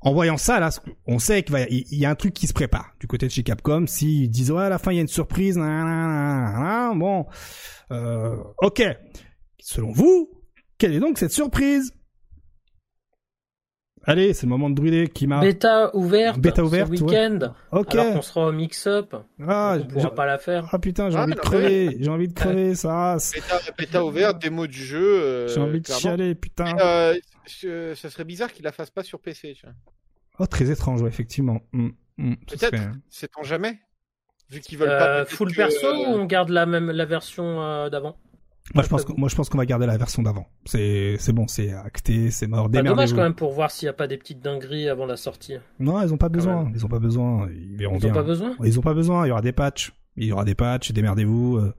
En 0.00 0.12
voyant 0.12 0.36
ça, 0.36 0.60
là, 0.60 0.70
on 1.06 1.18
sait 1.18 1.42
qu'il 1.42 1.84
y 1.90 2.06
a 2.06 2.10
un 2.10 2.14
truc 2.14 2.32
qui 2.32 2.46
se 2.46 2.52
prépare 2.52 2.94
du 3.00 3.08
côté 3.08 3.26
de 3.26 3.32
chez 3.32 3.42
Capcom. 3.42 3.86
S'ils 3.86 4.30
disent, 4.30 4.52
ouais, 4.52 4.62
à 4.62 4.68
la 4.68 4.78
fin, 4.78 4.92
il 4.92 4.96
y 4.96 4.98
a 4.98 5.02
une 5.02 5.08
surprise, 5.08 5.56
bon, 5.56 7.26
euh, 7.90 8.36
ok. 8.62 8.82
Selon 9.58 9.90
vous, 9.90 10.30
quelle 10.78 10.94
est 10.94 11.00
donc 11.00 11.18
cette 11.18 11.32
surprise? 11.32 11.92
Allez, 14.08 14.32
c'est 14.32 14.46
le 14.46 14.48
moment 14.48 14.70
de 14.70 14.74
brûler 14.74 15.06
qui 15.08 15.26
m'a. 15.26 15.40
Bêta 15.40 15.94
ouverte. 15.94 16.38
Bêta 16.38 16.64
ouverte. 16.64 16.96
Ce 16.96 17.04
week-end. 17.04 17.52
Ok. 17.72 17.94
Alors 17.94 18.14
qu'on 18.14 18.22
sera 18.22 18.46
au 18.46 18.52
mix-up. 18.52 19.14
Ah, 19.46 19.76
on 19.78 19.86
pourra 19.86 20.14
pas 20.14 20.24
la 20.24 20.38
faire. 20.38 20.66
Ah 20.72 20.78
putain, 20.78 21.10
j'ai 21.10 21.18
ah, 21.18 21.24
envie 21.24 21.34
de 21.34 21.38
crever. 21.38 21.96
J'ai 22.00 22.08
envie 22.08 22.26
de 22.26 22.32
crever, 22.32 22.74
ça. 22.74 23.18
Bêta, 23.34 23.60
bêta 23.76 24.02
ouverte, 24.02 24.40
démo 24.40 24.66
du 24.66 24.82
jeu. 24.82 25.20
Euh, 25.20 25.48
j'ai 25.48 25.60
envie 25.60 25.82
de 25.82 25.86
chialer, 25.86 26.34
putain. 26.34 26.74
Euh, 26.80 27.94
ça 27.94 28.08
serait 28.08 28.24
bizarre 28.24 28.50
qu'il 28.50 28.64
la 28.64 28.72
fasse 28.72 28.88
pas 28.88 29.02
sur 29.02 29.20
PC. 29.20 29.52
Tu 29.54 29.66
vois. 29.66 29.74
Oh, 30.38 30.46
très 30.46 30.70
étrange, 30.70 31.02
ouais, 31.02 31.08
effectivement. 31.10 31.60
Mm, 31.72 31.88
mm, 32.16 32.34
Peut-être. 32.46 32.82
C'est 33.10 33.30
en 33.36 33.42
jamais. 33.42 33.78
Vu 34.48 34.60
qu'ils 34.60 34.78
veulent 34.78 34.88
pas. 34.88 35.18
Euh, 35.18 35.26
full 35.26 35.52
perso 35.52 35.86
ou 35.86 36.14
on 36.14 36.24
garde 36.24 36.48
la 36.48 36.64
même 36.64 36.90
la 36.90 37.04
version 37.04 37.90
d'avant? 37.90 38.16
Moi 38.74 38.84
je 38.84 38.88
pense 38.88 39.04
que, 39.04 39.12
moi 39.12 39.28
je 39.28 39.34
pense 39.34 39.48
qu'on 39.48 39.58
va 39.58 39.66
garder 39.66 39.86
la 39.86 39.96
version 39.96 40.22
d'avant. 40.22 40.46
C'est 40.64 41.16
c'est 41.18 41.32
bon, 41.32 41.46
c'est 41.46 41.72
acté, 41.72 42.30
c'est 42.30 42.46
mort. 42.46 42.70
Pas 42.70 42.82
dommage 42.82 43.12
quand 43.12 43.22
même 43.22 43.34
pour 43.34 43.52
voir 43.52 43.70
s'il 43.70 43.86
n'y 43.86 43.90
a 43.90 43.94
pas 43.94 44.06
des 44.06 44.18
petites 44.18 44.40
dingueries 44.40 44.88
avant 44.88 45.06
la 45.06 45.16
sortie. 45.16 45.54
Non, 45.78 46.02
ils 46.02 46.12
ont 46.12 46.18
pas 46.18 46.28
besoin. 46.28 46.70
Ils 46.74 46.84
ont 46.84 46.88
pas 46.88 46.98
besoin. 46.98 47.48
Ils 47.50 47.76
verront 47.76 47.98
ils 47.98 48.06
ont 48.06 48.12
pas 48.12 48.22
besoin? 48.22 48.54
Ils 48.62 48.78
ont 48.78 48.82
pas 48.82 48.94
besoin. 48.94 49.26
Il 49.26 49.28
y 49.28 49.32
aura 49.32 49.42
des 49.42 49.52
patchs. 49.52 49.92
Il 50.16 50.26
y 50.26 50.32
aura 50.32 50.44
des 50.44 50.54
patchs. 50.54 50.92
Démerdez-vous. 50.92 51.56
Euh, 51.56 51.74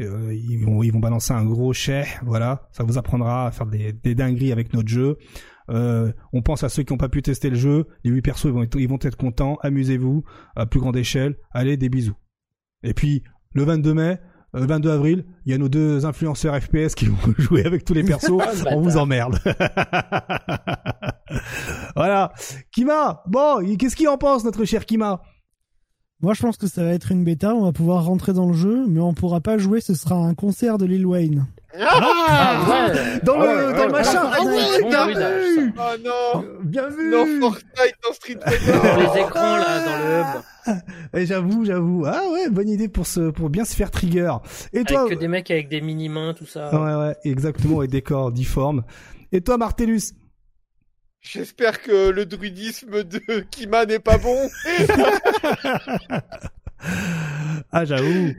euh, 0.00 0.32
ils 0.32 0.64
vont 0.64 0.82
ils 0.82 0.92
vont 0.92 1.00
balancer 1.00 1.32
un 1.32 1.44
gros 1.44 1.72
chèque. 1.72 2.18
Voilà, 2.22 2.68
ça 2.72 2.84
vous 2.84 2.98
apprendra 2.98 3.46
à 3.46 3.50
faire 3.50 3.66
des, 3.66 3.92
des 3.92 4.14
dingueries 4.14 4.52
avec 4.52 4.72
notre 4.74 4.88
jeu. 4.88 5.18
Euh, 5.70 6.12
on 6.32 6.42
pense 6.42 6.64
à 6.64 6.68
ceux 6.68 6.82
qui 6.82 6.92
n'ont 6.92 6.98
pas 6.98 7.08
pu 7.08 7.22
tester 7.22 7.50
le 7.50 7.56
jeu. 7.56 7.86
Les 8.04 8.10
8 8.10 8.22
persos, 8.22 8.44
ils 8.46 8.52
vont 8.52 8.62
être, 8.62 8.78
ils 8.78 8.88
vont 8.88 8.98
être 9.00 9.16
contents. 9.16 9.58
Amusez-vous 9.62 10.24
à 10.56 10.66
plus 10.66 10.80
grande 10.80 10.96
échelle. 10.96 11.36
Allez, 11.52 11.76
des 11.76 11.88
bisous. 11.88 12.16
Et 12.82 12.94
puis 12.94 13.22
le 13.52 13.64
22 13.64 13.94
mai, 13.94 14.20
le 14.54 14.66
22 14.66 14.90
avril, 14.90 15.24
il 15.44 15.52
y 15.52 15.54
a 15.54 15.58
nos 15.58 15.68
deux 15.68 16.06
influenceurs 16.06 16.60
FPS 16.60 16.94
qui 16.94 17.06
vont 17.06 17.16
jouer 17.38 17.66
avec 17.66 17.84
tous 17.84 17.94
les 17.94 18.02
persos. 18.02 18.40
Ah, 18.40 18.52
on 18.72 18.80
vous 18.80 18.96
emmerde. 18.96 19.38
voilà. 21.96 22.32
Kima, 22.72 23.22
bon, 23.26 23.76
qu'est-ce 23.76 23.96
qu'il 23.96 24.08
en 24.08 24.18
pense, 24.18 24.44
notre 24.44 24.64
cher 24.64 24.86
Kima? 24.86 25.20
Moi, 26.20 26.34
je 26.34 26.42
pense 26.42 26.56
que 26.56 26.66
ça 26.66 26.82
va 26.82 26.90
être 26.90 27.12
une 27.12 27.24
bêta. 27.24 27.54
On 27.54 27.62
va 27.62 27.72
pouvoir 27.72 28.04
rentrer 28.04 28.32
dans 28.32 28.48
le 28.48 28.54
jeu, 28.54 28.86
mais 28.88 29.00
on 29.00 29.14
pourra 29.14 29.40
pas 29.40 29.58
jouer. 29.58 29.80
Ce 29.80 29.94
sera 29.94 30.16
un 30.16 30.34
concert 30.34 30.78
de 30.78 30.84
Lil 30.84 31.06
Wayne. 31.06 31.46
Ah, 31.74 32.00
Ah, 32.00 32.88
ouais. 32.88 33.20
Dans 33.22 33.38
le, 33.38 33.46
Ah 33.48 33.66
ouais, 33.66 33.76
dans 33.76 33.86
le 33.86 33.92
machin. 33.92 34.30
Ah 34.32 34.42
ouais, 34.44 34.88
bien 34.88 35.06
vu. 35.06 35.74
Oh 35.76 35.82
non 36.04 36.44
Bien 36.62 36.88
vu. 36.88 37.10
Non, 37.10 37.26
Fortnite 37.40 37.94
dans 38.02 38.12
Street 38.14 38.38
Fighter 38.42 38.72
Dans 38.72 38.96
les 38.96 39.20
écrans, 39.20 39.56
là, 39.56 39.84
dans 39.84 39.98
le 39.98 40.20
hub. 40.20 40.80
Eh, 41.14 41.26
j'avoue, 41.26 41.64
j'avoue. 41.64 42.04
Ah 42.06 42.22
ouais, 42.32 42.48
bonne 42.50 42.68
idée 42.68 42.88
pour 42.88 43.06
se, 43.06 43.30
pour 43.30 43.50
bien 43.50 43.64
se 43.64 43.74
faire 43.76 43.90
trigger. 43.90 44.32
Et 44.72 44.84
toi 44.84 45.00
Avec 45.02 45.14
que 45.14 45.18
des 45.18 45.28
mecs 45.28 45.50
avec 45.50 45.68
des 45.68 45.80
mini-mains, 45.80 46.34
tout 46.34 46.46
ça. 46.46 46.70
Ouais, 46.74 46.94
ouais, 47.06 47.16
exactement, 47.24 47.82
et 47.82 47.86
décor 47.88 48.32
difforme. 48.32 48.84
Et 49.32 49.40
toi, 49.42 49.56
Martellus 49.58 50.12
J'espère 51.20 51.82
que 51.82 52.10
le 52.10 52.24
druidisme 52.26 53.02
de 53.04 53.20
Kima 53.50 53.84
n'est 53.86 53.98
pas 53.98 54.18
bon. 54.18 54.48
Ah, 57.72 57.84
j'avoue. 57.84 58.32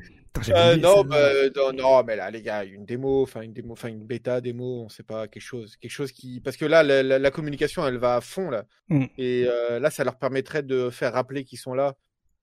Euh, 0.50 0.72
oublié 0.74 0.82
non, 0.82 0.96
celle-là. 1.04 1.04
bah, 1.04 1.50
non, 1.56 1.74
non, 1.74 2.04
mais 2.04 2.16
là, 2.16 2.32
les 2.32 2.42
gars, 2.42 2.64
une 2.64 2.86
démo, 2.86 3.24
enfin 3.24 3.42
une 3.42 3.54
démo, 3.54 3.74
enfin 3.74 3.90
une 3.90 4.04
bêta, 4.06 4.42
démo, 4.42 4.84
on 4.86 4.90
sait 4.90 5.04
pas 5.04 5.28
quelque 5.28 5.44
chose, 5.44 5.76
quelque 5.78 5.92
chose 5.92 6.12
qui, 6.12 6.40
parce 6.42 6.58
que 6.58 6.66
là, 6.66 6.84
la, 6.84 7.04
la- 7.04 7.20
la 7.20 7.32
communication, 7.32 7.86
elle 7.88 7.98
va 7.98 8.16
à 8.16 8.22
fond 8.22 8.50
là, 8.50 8.66
Mm. 8.90 9.06
et 9.18 9.46
euh, 9.48 9.80
là, 9.80 9.90
ça 9.90 10.04
leur 10.04 10.18
permettrait 10.18 10.64
de 10.64 10.90
faire 10.90 11.14
rappeler 11.14 11.44
qu'ils 11.44 11.60
sont 11.60 11.74
là, 11.74 11.96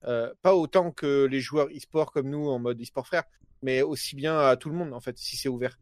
euh, 0.05 0.33
pas 0.43 0.55
autant 0.55 0.91
que 0.93 1.25
les 1.27 1.41
joueurs 1.41 1.69
e-sport 1.69 2.13
comme 2.13 2.29
nous 2.29 2.49
en 2.49 2.59
mode 2.59 2.81
e-sport 2.81 3.07
frère, 3.07 3.25
mais 3.63 3.83
aussi 3.83 4.15
bien 4.17 4.39
à 4.39 4.57
tout 4.57 4.69
le 4.69 4.77
monde 4.77 4.93
en 4.93 5.01
fait, 5.01 5.17
si 5.19 5.37
c'est 5.37 5.49
ouvert. 5.49 5.79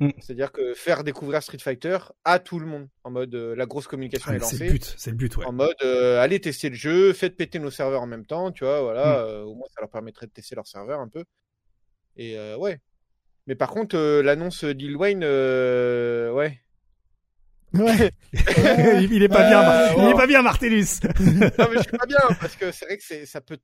Mm. 0.00 0.10
C'est-à-dire 0.18 0.50
que 0.50 0.72
faire 0.74 1.04
découvrir 1.04 1.42
Street 1.42 1.58
Fighter 1.58 1.98
à 2.24 2.38
tout 2.38 2.58
le 2.58 2.66
monde, 2.66 2.88
en 3.04 3.10
mode 3.10 3.34
euh, 3.34 3.54
la 3.54 3.66
grosse 3.66 3.86
communication 3.86 4.30
Ah, 4.30 4.36
est 4.36 4.38
mais 4.38 4.44
c'est 4.44 4.52
lancée. 4.56 4.66
le 4.66 4.72
but, 4.72 4.94
c'est 4.96 5.10
le 5.10 5.16
but, 5.16 5.36
ouais. 5.36 5.44
En 5.46 5.52
mode, 5.52 5.76
euh, 5.84 6.18
allez 6.20 6.40
tester 6.40 6.70
le 6.70 6.74
jeu, 6.74 7.12
faites 7.12 7.36
péter 7.36 7.58
nos 7.58 7.70
serveurs 7.70 8.00
en 8.02 8.06
même 8.06 8.24
temps, 8.26 8.50
tu 8.50 8.64
vois, 8.64 8.80
voilà, 8.82 9.04
Mm. 9.04 9.26
euh, 9.28 9.42
au 9.42 9.54
moins 9.54 9.66
ça 9.74 9.80
leur 9.82 9.90
permettrait 9.90 10.26
de 10.26 10.32
tester 10.32 10.54
leur 10.54 10.66
serveur 10.66 11.00
un 11.00 11.08
peu. 11.08 11.24
Et 12.16 12.38
euh, 12.38 12.56
ouais. 12.56 12.80
Mais 13.46 13.54
par 13.54 13.70
contre, 13.70 13.96
euh, 13.96 14.22
l'annonce 14.22 14.64
d'Il 14.64 14.96
Wayne, 14.96 15.20
euh, 15.22 16.30
ouais. 16.32 16.60
Ouais. 17.74 18.10
il 19.12 19.22
est 19.22 19.28
pas 19.28 19.48
bien, 19.48 19.94
il 19.98 20.08
est 20.10 20.14
pas 20.14 20.26
bien, 20.26 20.42
Martellus. 20.42 20.86
Non, 21.58 21.68
mais 21.70 21.76
je 21.76 21.82
suis 21.82 21.96
pas 21.96 22.06
bien, 22.06 22.18
parce 22.40 22.56
que 22.56 22.72
c'est 22.72 22.84
vrai 22.86 22.96
que 22.98 23.26
ça 23.26 23.40
peut 23.40 23.58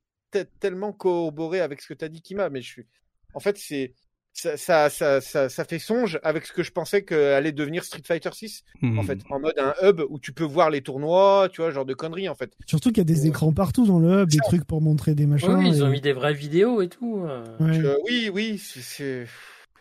tellement 0.59 0.93
corroborer 0.93 1.61
avec 1.61 1.81
ce 1.81 1.87
que 1.87 1.93
t'as 1.93 2.09
dit, 2.09 2.21
Kima, 2.21 2.49
mais 2.49 2.61
je 2.61 2.67
suis. 2.67 2.87
En 3.33 3.39
fait, 3.39 3.57
c'est. 3.57 3.93
Ça, 4.39 4.55
ça, 4.89 5.19
ça, 5.19 5.49
ça, 5.49 5.65
fait 5.65 5.79
songe 5.79 6.19
avec 6.21 6.45
ce 6.45 6.53
que 6.53 6.61
je 6.61 6.71
pensais 6.71 7.03
qu'allait 7.03 7.51
devenir 7.51 7.83
Street 7.83 8.03
Fighter 8.05 8.29
6, 8.31 8.63
Hmm. 8.83 8.99
en 8.99 9.03
fait, 9.03 9.17
en 9.31 9.39
mode 9.39 9.57
un 9.57 9.73
hub 9.81 10.01
où 10.09 10.19
tu 10.19 10.31
peux 10.31 10.43
voir 10.43 10.69
les 10.69 10.81
tournois, 10.81 11.49
tu 11.51 11.61
vois, 11.61 11.71
genre 11.71 11.85
de 11.85 11.95
conneries, 11.95 12.29
en 12.29 12.35
fait. 12.35 12.53
Surtout 12.67 12.89
qu'il 12.89 12.99
y 12.99 13.01
a 13.01 13.03
des 13.05 13.25
écrans 13.25 13.51
partout 13.51 13.87
dans 13.87 13.97
le 13.97 14.21
hub, 14.21 14.29
des 14.29 14.37
trucs 14.37 14.63
pour 14.63 14.79
montrer 14.81 15.15
des 15.15 15.25
machins. 15.25 15.55
Oui, 15.55 15.67
ils 15.69 15.83
ont 15.83 15.87
et- 15.87 15.91
mis 15.93 16.01
des 16.01 16.13
vraies 16.13 16.35
vidéos 16.35 16.83
et 16.83 16.87
tout. 16.89 17.23
euh. 17.25 17.43
Ouais. 17.59 17.79
Euh, 17.79 17.97
oui, 18.05 18.29
oui, 18.31 18.57
c'est-. 18.59 19.25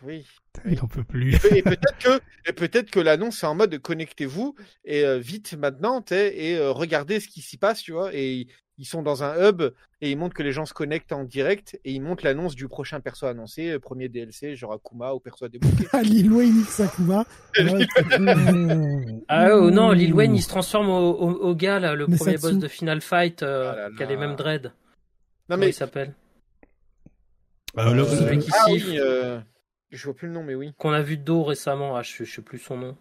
Oui. 0.03 0.25
Il 0.67 0.81
en 0.81 0.87
peut 0.87 1.05
plus. 1.05 1.35
Et 1.55 1.63
peut-être 1.63 1.99
que, 1.99 2.21
et 2.49 2.53
peut-être 2.55 2.91
que 2.91 3.01
l'annonce 3.01 3.43
est 3.43 3.47
en 3.47 3.55
mode 3.55 3.79
connectez-vous 3.79 4.55
et 4.87 5.05
euh, 5.05 5.19
vite 5.19 5.55
maintenant, 5.59 6.03
et 6.11 6.57
euh, 6.57 6.71
regardez 6.73 7.21
ce 7.21 7.29
qui 7.29 7.43
s'y 7.43 7.59
passe, 7.59 7.83
tu 7.83 7.93
vois. 7.93 8.11
Et 8.15 8.47
ils- 8.79 8.85
sont 8.85 9.03
dans 9.03 9.23
un 9.25 9.49
hub 9.49 9.63
et 10.01 10.11
ils 10.11 10.17
montrent 10.19 10.35
que 10.35 10.43
les 10.43 10.53
gens 10.53 10.67
se 10.67 10.75
connectent 10.75 11.13
en 11.13 11.25
direct 11.25 11.79
et 11.85 11.93
ils 11.93 12.01
montrent 12.01 12.25
l'annonce 12.25 12.55
du 12.55 12.69
prochain 12.69 13.01
perso 13.01 13.27
annoncé, 13.27 13.71
euh, 13.71 13.79
premier 13.79 14.09
DLC, 14.09 14.55
genre 14.57 14.73
Akuma 14.73 15.13
ou 15.15 15.21
perso 15.21 15.45
à 15.45 15.49
débloquer. 15.49 15.87
Ah, 15.93 16.03
Lil 16.03 16.31
Wayne 16.33 16.61
X 16.61 16.81
Akuma. 16.81 17.25
Ah 19.29 19.49
oh, 19.57 19.71
non, 19.71 19.93
Lil 19.93 20.15
Wayne 20.15 20.35
il 20.35 20.43
se 20.43 20.49
transforme 20.49 20.89
au, 20.89 21.13
au, 21.15 21.31
au 21.33 21.55
gars 21.55 21.81
là, 21.81 21.95
le 21.95 22.07
Mais 22.07 22.17
premier 22.17 22.39
boss 22.39 22.59
de 22.59 22.69
Final 22.69 23.01
Fight 23.01 23.43
euh, 23.43 23.73
Ah 23.73 23.77
là 23.77 23.91
qui 23.97 24.03
a 24.03 24.07
les 24.07 24.17
mêmes 24.17 24.37
dreads. 24.37 24.63
non 24.65 24.71
Comment 25.49 25.61
mais 25.61 25.71
il 25.71 25.75
s'appelle 25.75 26.15
Euh, 27.79 27.93
le- 27.95 28.05
Celui 28.05 28.39
qui 28.39 28.51
ah 28.53 28.65
siffle, 28.67 28.89
oui, 28.91 28.99
euh, 29.01 29.39
je 29.91 30.05
vois 30.05 30.15
plus 30.15 30.29
le 30.29 30.35
nom, 30.35 30.43
mais 30.43 30.55
oui. 30.55 30.73
qu'on 30.79 30.93
a 30.93 31.03
vu 31.03 31.17
de 31.19 31.23
dos 31.25 31.43
récemment. 31.45 31.97
Ah, 31.97 32.03
je, 32.03 32.25
je 32.25 32.31
sais 32.35 32.43
plus 32.43 32.59
son 32.59 32.77
nom. 32.79 32.97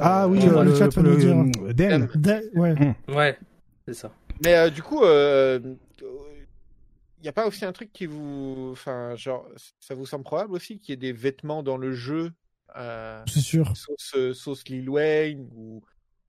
Ah 0.00 0.26
oui, 0.28 0.38
euh, 0.46 0.62
le 0.64 0.70
le, 0.70 0.74
chat 0.76 0.88
va 0.94 1.02
nous 1.02 1.16
dire. 1.16 1.36
ouais. 2.54 2.74
Ouais, 3.08 3.38
c'est 3.86 3.94
ça. 3.94 4.12
Mais 4.42 4.54
euh, 4.56 4.70
du 4.70 4.82
coup, 4.82 5.02
euh, 5.04 5.60
il 6.00 7.22
n'y 7.22 7.28
a 7.28 7.32
pas 7.32 7.46
aussi 7.46 7.64
un 7.64 7.72
truc 7.72 7.92
qui 7.92 8.06
vous, 8.06 8.70
enfin, 8.72 9.14
genre, 9.16 9.46
ça 9.80 9.94
vous 9.94 10.06
semble 10.06 10.24
probable 10.24 10.52
aussi 10.54 10.78
qu'il 10.78 10.90
y 10.90 10.94
ait 10.94 10.96
des 10.96 11.12
vêtements 11.12 11.62
dans 11.62 11.76
le 11.76 11.92
jeu, 11.92 12.32
euh, 12.76 13.22
C'est 13.26 13.40
sûr. 13.40 13.76
sauce, 13.76 14.12
euh, 14.16 14.34
sauce 14.34 14.68
Lil 14.68 14.90
Wayne 14.90 15.48
ou 15.54 15.82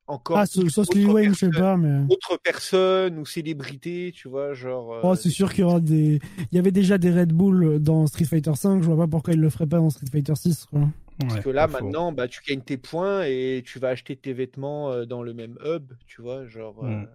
encore 0.08 0.38
Ah, 0.38 0.46
sauce 0.46 0.70
sauce 0.72 0.94
Lil 0.94 1.08
Wayne, 1.10 1.34
je 1.34 1.40
sais 1.40 1.50
pas, 1.50 1.76
mais. 1.76 2.06
autre 2.14 2.38
personne 2.42 3.18
ou 3.18 3.26
célébrité, 3.26 4.12
tu 4.16 4.30
vois, 4.30 4.54
genre. 4.54 4.94
euh, 4.94 5.02
Oh, 5.04 5.16
c'est 5.16 5.30
sûr 5.32 5.52
qu'il 5.52 5.62
y 5.62 5.64
aura 5.64 5.80
des. 5.82 6.20
Il 6.52 6.56
y 6.56 6.60
avait 6.60 6.72
déjà 6.72 6.98
des 6.98 7.12
Red 7.12 7.34
Bull 7.34 7.80
dans 7.80 8.06
Street 8.08 8.26
Fighter 8.26 8.56
5. 8.56 8.82
Je 8.82 8.86
vois 8.86 8.98
pas 8.98 9.08
pourquoi 9.08 9.34
ils 9.34 9.40
le 9.42 9.50
feraient 9.50 9.68
pas 9.68 9.78
dans 9.78 9.90
Street 9.90 10.08
Fighter 10.12 10.36
6. 10.36 10.66
Quoi. 10.68 10.82
Parce 11.20 11.36
Ouais, 11.36 11.42
que 11.44 11.50
là, 11.50 11.68
maintenant, 11.68 12.12
bah, 12.12 12.28
tu 12.28 12.42
gagnes 12.48 12.62
tes 12.62 12.78
points 12.78 13.24
et 13.26 13.64
tu 13.66 13.80
vas 13.80 13.90
acheter 13.90 14.16
tes 14.16 14.34
vêtements 14.34 14.92
euh, 14.92 15.06
dans 15.06 15.24
le 15.24 15.34
même 15.34 15.58
hub, 15.66 15.92
tu 16.06 16.22
vois, 16.22 16.46
genre. 16.46 16.86
euh, 16.86 16.90
Mm. 16.90 17.08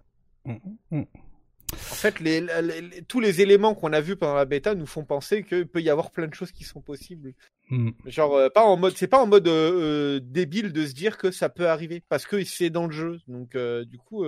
Mm, 0.45 0.53
mm. 0.91 1.03
En 1.73 1.95
fait, 1.95 2.19
les, 2.19 2.41
les- 2.41 2.81
les- 2.81 3.01
tous 3.03 3.21
les 3.21 3.39
éléments 3.41 3.73
qu'on 3.75 3.93
a 3.93 4.01
vus 4.01 4.17
pendant 4.17 4.35
la 4.35 4.43
bêta 4.45 4.75
nous 4.75 4.85
font 4.85 5.05
penser 5.05 5.43
qu'il 5.43 5.67
peut 5.67 5.81
y 5.81 5.89
avoir 5.89 6.11
plein 6.11 6.27
de 6.27 6.33
choses 6.33 6.51
qui 6.51 6.63
sont 6.65 6.81
possibles. 6.81 7.33
Mm. 7.69 7.91
Genre, 8.07 8.35
euh, 8.35 8.49
pas 8.49 8.63
en 8.65 8.75
mode, 8.75 8.97
c'est 8.97 9.07
pas 9.07 9.21
en 9.21 9.27
mode 9.27 9.47
euh, 9.47 10.17
euh, 10.17 10.19
débile 10.21 10.73
de 10.73 10.85
se 10.85 10.93
dire 10.93 11.17
que 11.17 11.31
ça 11.31 11.47
peut 11.47 11.69
arriver 11.69 12.03
parce 12.09 12.25
que 12.25 12.43
c'est 12.43 12.69
dans 12.69 12.87
le 12.87 12.91
jeu. 12.91 13.19
Donc, 13.27 13.55
euh, 13.55 13.85
du 13.85 13.97
coup, 13.99 14.25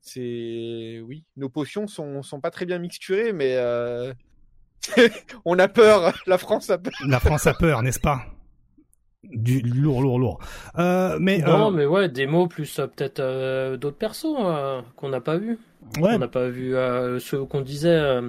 c'est 0.00 1.00
oui, 1.04 1.24
nos 1.36 1.48
potions 1.48 1.86
sont 1.86 2.22
sont 2.22 2.40
pas 2.40 2.50
très 2.50 2.64
bien 2.66 2.78
mixturées, 2.78 3.32
mais 3.32 3.56
on 5.44 5.58
a 5.58 5.68
peur. 5.68 6.14
La 6.26 6.38
France 6.38 6.70
a 6.70 6.78
peur. 6.78 6.92
La 7.06 7.20
France 7.20 7.46
a 7.46 7.54
peur, 7.54 7.82
n'est-ce 7.82 8.00
pas? 8.00 8.24
Du 9.24 9.60
lourd, 9.60 10.02
lourd, 10.02 10.18
lourd. 10.18 10.38
Euh, 10.78 11.18
mais, 11.20 11.38
Non, 11.38 11.68
euh, 11.68 11.76
mais 11.76 11.86
ouais, 11.86 12.08
des 12.08 12.26
mots 12.26 12.46
plus 12.46 12.78
euh, 12.78 12.86
peut-être 12.86 13.20
euh, 13.20 13.76
d'autres 13.76 13.96
persos 13.98 14.26
euh, 14.38 14.80
qu'on 14.96 15.08
n'a 15.10 15.20
pas 15.20 15.36
vu. 15.36 15.58
ouais, 16.00 16.14
On 16.14 16.18
n'a 16.18 16.28
pas 16.28 16.48
vu 16.48 16.74
euh, 16.74 17.18
ceux 17.18 17.44
qu'on 17.44 17.60
disait. 17.60 17.88
Euh, 17.90 18.28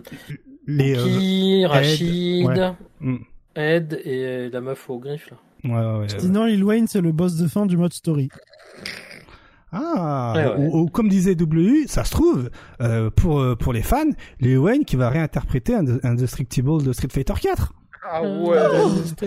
les, 0.68 0.96
euh, 0.98 1.04
Ki, 1.04 1.66
Rachid, 1.66 2.48
ouais. 2.48 2.72
mm. 3.00 3.18
Ed 3.56 4.00
et 4.06 4.50
la 4.50 4.62
meuf 4.62 4.90
au 4.90 5.00
griffe 5.00 5.32
là. 5.32 5.38
ouais, 5.64 5.72
ouais, 5.94 6.00
ouais. 6.02 6.20
Sinon, 6.20 6.46
Lil 6.46 6.64
Wayne, 6.64 6.88
c'est 6.88 7.02
le 7.02 7.12
boss 7.12 7.36
de 7.36 7.48
fin 7.48 7.66
du 7.66 7.78
mode 7.78 7.94
story. 7.94 8.30
Ah, 9.74 10.34
Ouais, 10.36 10.46
ouais. 10.46 10.56
Ou, 10.58 10.80
ou 10.82 10.86
comme 10.88 11.08
disait 11.08 11.36
W, 11.36 11.88
ça 11.88 12.04
se 12.04 12.12
trouve, 12.12 12.50
euh, 12.82 13.10
pour, 13.10 13.42
pour 13.58 13.72
les 13.74 13.82
fans, 13.82 14.10
Lil 14.42 14.58
Wayne 14.60 14.84
qui 14.86 14.98
va 14.98 15.10
réinterpréter 15.10 15.74
un 15.76 15.86
Indestructible 16.04 16.84
de 16.84 16.92
Street 16.94 17.08
Fighter 17.12 17.34
4. 17.42 17.74
Ah 18.04 18.22
Euh, 18.24 18.44
ouais. 18.44 18.58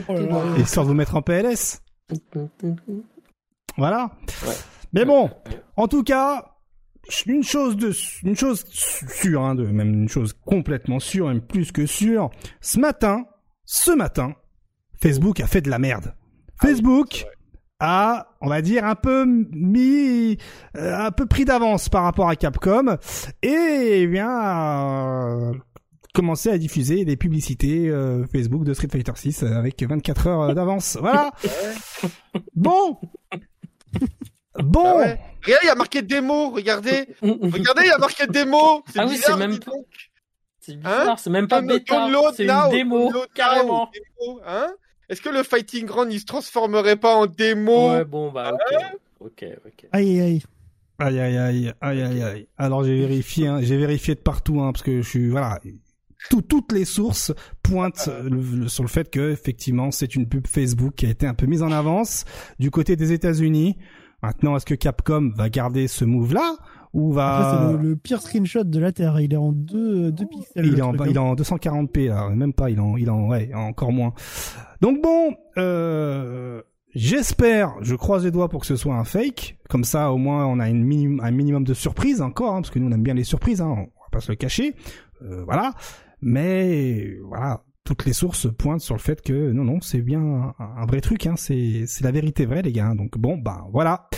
Oh 0.09 0.13
là 0.13 0.21
là. 0.21 0.59
Histoire 0.59 0.87
de 0.87 0.91
vous 0.91 0.97
mettre 0.97 1.17
en 1.17 1.23
PLS. 1.23 1.81
Voilà. 3.77 4.11
Ouais. 4.47 4.55
Mais 4.93 5.05
bon, 5.05 5.31
en 5.77 5.89
tout 5.89 6.03
cas, 6.03 6.55
une 7.27 7.43
chose 7.43 7.77
de, 7.77 7.93
une 8.23 8.37
chose 8.37 8.65
sûre, 8.69 9.43
hein, 9.43 9.55
de, 9.55 9.67
même 9.67 9.93
une 9.93 10.09
chose 10.09 10.33
complètement 10.33 11.01
sûre, 11.01 11.29
même 11.29 11.41
plus 11.41 11.73
que 11.73 11.87
sûre. 11.87 12.31
Ce 12.61 12.79
matin, 12.79 13.25
ce 13.65 13.91
matin, 13.93 14.35
Facebook 15.01 15.41
a 15.41 15.47
fait 15.47 15.61
de 15.61 15.71
la 15.71 15.79
merde. 15.79 16.15
Facebook 16.61 17.27
a, 17.81 18.29
on 18.41 18.49
va 18.49 18.63
dire, 18.63 18.85
un 18.85 18.95
peu 18.95 19.25
mis, 19.27 20.39
euh, 20.77 21.07
un 21.07 21.11
peu 21.11 21.27
pris 21.27 21.45
d'avance 21.45 21.89
par 21.89 22.05
rapport 22.05 22.29
à 22.29 22.37
Capcom 22.37 22.97
et 23.43 24.03
eh 24.03 24.07
bien 24.07 25.53
commencé 26.15 26.49
à 26.49 26.57
diffuser 26.57 27.05
des 27.05 27.17
publicités 27.17 27.89
euh, 27.91 28.25
Facebook 28.33 28.65
de 28.65 28.73
Street 28.73 28.89
Fighter 28.91 29.13
6 29.15 29.43
avec 29.43 29.83
24 29.83 30.27
heures 30.29 30.55
d'avance. 30.55 30.97
Voilà. 30.99 31.31
Bon. 32.55 32.99
Bon. 34.59 34.85
Ah 34.87 34.97
ouais. 34.97 35.21
Regarde, 35.45 35.63
il 35.63 35.67
y 35.67 35.71
a 35.71 35.75
marqué 35.75 36.03
démo. 36.03 36.51
Regardez, 36.51 37.09
regardez, 37.23 37.83
il 37.83 37.89
y 37.89 37.91
a 37.91 37.99
marqué 37.99 38.27
démo. 38.27 38.83
Ah 38.97 39.05
oui, 39.07 39.13
bizarre, 39.13 39.39
c'est 39.39 39.47
même 39.47 39.59
pas-. 39.59 39.73
C'est 40.61 40.77
bizarre, 40.77 41.09
Hein 41.11 41.15
c'est 41.19 41.31
même 41.31 41.49
pas 41.49 41.61
bêta, 41.61 42.09
c'est 42.35 42.45
now, 42.47 42.67
une 42.67 42.71
démo, 42.71 43.13
carrément. 43.35 43.91
démo, 43.93 44.41
hein 44.47 44.73
Est-ce 45.09 45.21
que 45.21 45.29
le 45.29 45.43
Fighting 45.43 45.85
Ground 45.87 46.13
il 46.13 46.21
se 46.21 46.25
transformerait 46.25 46.97
pas 46.97 47.17
en 47.17 47.27
démo 47.27 47.93
Ouais, 47.93 48.05
bon, 48.05 48.31
bah, 48.33 48.53
ok. 48.53 48.79
Ok, 49.21 49.45
ok. 49.67 49.89
Aïe, 49.93 50.21
aïe. 50.21 50.43
Aïe 50.99 51.19
aïe 51.19 51.37
aïe 51.37 51.75
aïe 51.81 52.03
aïe 52.03 52.23
aïe. 52.23 52.49
Alors 52.57 52.85
j'ai 52.85 52.97
vérifié, 52.97 53.49
hein, 53.49 53.59
j'ai 53.61 53.77
vérifié 53.77 54.15
de 54.15 54.21
partout, 54.21 54.61
hein, 54.61 54.73
parce 54.73 54.85
que 54.85 55.03
je 55.03 55.09
suis 55.09 55.29
voilà, 55.29 55.59
tout- 56.31 56.43
toutes 56.43 56.73
les 56.73 56.85
sources 56.85 57.33
pointent 57.63 58.09
le- 58.29 58.61
le- 58.61 58.69
sur 58.69 58.83
le 58.83 58.89
fait 58.89 59.11
que 59.11 59.31
effectivement 59.31 59.91
c'est 59.91 60.15
une 60.15 60.27
pub 60.29 60.47
Facebook 60.47 60.95
qui 60.95 61.07
a 61.07 61.11
été 61.11 61.27
un 61.27 61.35
peu 61.35 61.47
mise 61.47 61.63
en 61.63 61.71
avance 61.73 62.25
du 62.59 62.71
côté 62.71 62.97
des 62.97 63.13
États-Unis. 63.13 63.77
Maintenant, 64.23 64.57
est-ce 64.57 64.65
que 64.65 64.75
Capcom 64.75 65.33
va 65.37 65.51
garder 65.51 65.87
ce 65.87 66.05
move-là 66.07 66.57
où 66.95 67.13
va. 67.13 67.73
C'est 67.77 67.83
le, 67.83 67.97
pire 67.97 68.23
screenshot 68.23 68.63
de 68.65 68.79
la 68.79 68.93
Terre. 68.93 69.21
Il 69.21 69.35
est 69.35 69.37
en 69.37 69.53
2 69.53 70.13
deux, 70.13 70.27
pixels. 70.27 70.65
Il 70.65 70.79
est, 70.79 70.83
en, 70.83 70.95
il 71.05 71.17
est 71.17 71.19
en 71.19 71.35
240p 71.35 72.09
là, 72.09 72.31
même 72.31 72.53
pas. 72.55 72.71
Il 72.71 72.81
en, 72.81 72.97
il 72.97 73.11
en, 73.11 73.29
ouais, 73.29 73.51
encore 73.53 73.93
moins. 73.93 74.15
Donc 74.81 75.03
bon, 75.03 75.35
euh, 75.59 76.63
j'espère, 76.95 77.75
je 77.81 77.95
croise 77.97 78.25
les 78.25 78.31
doigts 78.31 78.49
pour 78.49 78.61
que 78.61 78.67
ce 78.67 78.77
soit 78.77 78.95
un 78.95 79.05
fake. 79.05 79.59
Comme 79.69 79.85
ça, 79.85 80.13
au 80.13 80.17
moins, 80.19 80.47
on 80.47 80.59
a 80.61 80.69
une 80.69 80.85
minimum, 80.85 81.21
un 81.23 81.31
minimum 81.31 81.65
de 81.65 81.75
surprise 81.75 82.23
encore, 82.23 82.55
hein, 82.55 82.63
parce 82.63 82.71
que 82.71 82.79
nous 82.79 82.89
on 82.89 82.93
aime 82.93 83.03
bien 83.03 83.15
les 83.15 83.25
surprises. 83.25 83.61
Hein, 83.61 83.69
on 83.77 83.81
va 83.81 84.09
pas 84.13 84.21
se 84.21 84.31
le 84.33 84.37
cacher. 84.37 84.75
Euh, 85.23 85.43
voilà. 85.45 85.73
Mais 86.25 87.19
voilà, 87.23 87.63
toutes 87.85 88.07
les 88.07 88.15
sources 88.15 88.49
pointent 88.57 88.81
sur 88.81 88.95
le 88.95 89.01
fait 89.01 89.21
que 89.21 89.53
non, 89.53 89.65
non, 89.65 89.81
c'est 89.83 90.01
bien 90.01 90.55
un, 90.59 90.87
vrai 90.87 91.03
truc. 91.03 91.27
Hein, 91.27 91.35
c'est, 91.37 91.85
c'est 91.87 92.03
la 92.03 92.11
vérité 92.11 92.47
vraie, 92.47 92.63
les 92.63 92.73
gars. 92.73 92.87
Hein. 92.87 92.95
Donc 92.95 93.19
bon, 93.19 93.37
bah 93.37 93.67
voilà. 93.73 94.09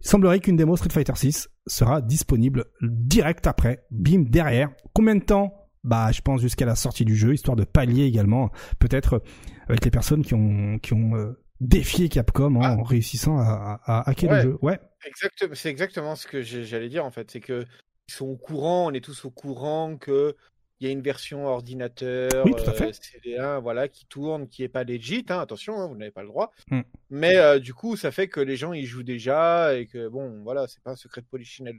Il 0.00 0.08
semblerait 0.08 0.40
qu'une 0.40 0.56
démo 0.56 0.76
Street 0.76 0.90
Fighter 0.90 1.12
6 1.14 1.50
sera 1.66 2.00
disponible 2.00 2.64
direct 2.80 3.46
après, 3.46 3.84
bim 3.90 4.24
derrière. 4.26 4.70
Combien 4.94 5.14
de 5.14 5.22
temps? 5.22 5.54
Bah, 5.84 6.10
je 6.10 6.22
pense 6.22 6.40
jusqu'à 6.40 6.64
la 6.64 6.74
sortie 6.74 7.04
du 7.04 7.16
jeu, 7.16 7.34
histoire 7.34 7.56
de 7.56 7.64
pallier 7.64 8.04
également 8.04 8.50
peut-être 8.78 9.22
avec 9.68 9.84
les 9.84 9.90
personnes 9.90 10.24
qui 10.24 10.32
ont 10.34 10.78
qui 10.78 10.94
ont 10.94 11.16
euh, 11.16 11.38
défié 11.60 12.08
Capcom 12.08 12.56
en 12.56 12.62
ah. 12.62 12.76
réussissant 12.82 13.38
à, 13.38 13.80
à, 13.84 14.08
hacker 14.08 14.32
le 14.32 14.40
jeu. 14.40 14.58
Ouais. 14.62 14.78
Exactement, 15.04 15.54
c'est 15.54 15.70
exactement 15.70 16.14
ce 16.14 16.26
que 16.26 16.40
j'allais 16.40 16.88
dire 16.88 17.04
en 17.04 17.10
fait, 17.10 17.30
c'est 17.30 17.40
que 17.40 17.64
ils 18.08 18.14
sont 18.14 18.26
au 18.26 18.36
courant, 18.36 18.86
on 18.86 18.92
est 18.92 19.00
tous 19.00 19.24
au 19.24 19.30
courant 19.30 19.96
que 19.96 20.36
il 20.82 20.86
y 20.86 20.88
a 20.88 20.92
une 20.92 21.00
version 21.00 21.46
ordinateur 21.46 22.28
CD1 22.28 23.60
voilà, 23.60 23.86
qui 23.86 24.04
tourne, 24.06 24.48
qui 24.48 24.64
est 24.64 24.68
pas 24.68 24.82
legit. 24.82 25.24
Hein, 25.28 25.38
attention, 25.38 25.80
hein, 25.80 25.86
vous 25.86 25.96
n'avez 25.96 26.10
pas 26.10 26.22
le 26.22 26.28
droit. 26.28 26.50
Hmm. 26.72 26.80
Mais 27.08 27.36
euh, 27.36 27.60
du 27.60 27.72
coup, 27.72 27.96
ça 27.96 28.10
fait 28.10 28.26
que 28.26 28.40
les 28.40 28.56
gens 28.56 28.72
y 28.72 28.84
jouent 28.84 29.04
déjà 29.04 29.76
et 29.76 29.86
que 29.86 30.08
bon, 30.08 30.42
voilà, 30.42 30.66
c'est 30.66 30.82
pas 30.82 30.90
un 30.90 30.96
secret 30.96 31.20
de 31.20 31.26
polichinelle. 31.26 31.78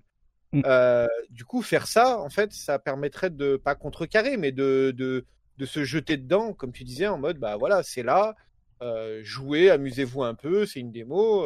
Hmm. 0.53 0.61
Euh, 0.65 1.07
du 1.30 1.43
coup, 1.43 1.61
faire 1.61 1.85
ça, 1.85 2.17
en 2.17 2.30
fait, 2.30 2.53
ça 2.53 2.80
permettrait 2.80 3.30
de 3.30 3.57
pas 3.57 3.75
contrecarrer, 3.75 4.38
mais 4.38 4.53
de, 4.53 4.93
de, 4.95 5.25
de 5.57 5.65
se 5.65 5.83
jeter 5.83 6.15
dedans, 6.15 6.53
comme 6.53 6.72
tu 6.72 6.85
disais, 6.85 7.07
en 7.07 7.17
mode 7.17 7.40
bah 7.40 7.57
voilà, 7.57 7.83
c'est 7.83 8.03
là, 8.03 8.35
euh, 8.82 9.19
jouez, 9.22 9.69
amusez-vous 9.69 10.23
un 10.23 10.33
peu, 10.33 10.65
c'est 10.65 10.80
une 10.80 10.93
démo 10.93 11.45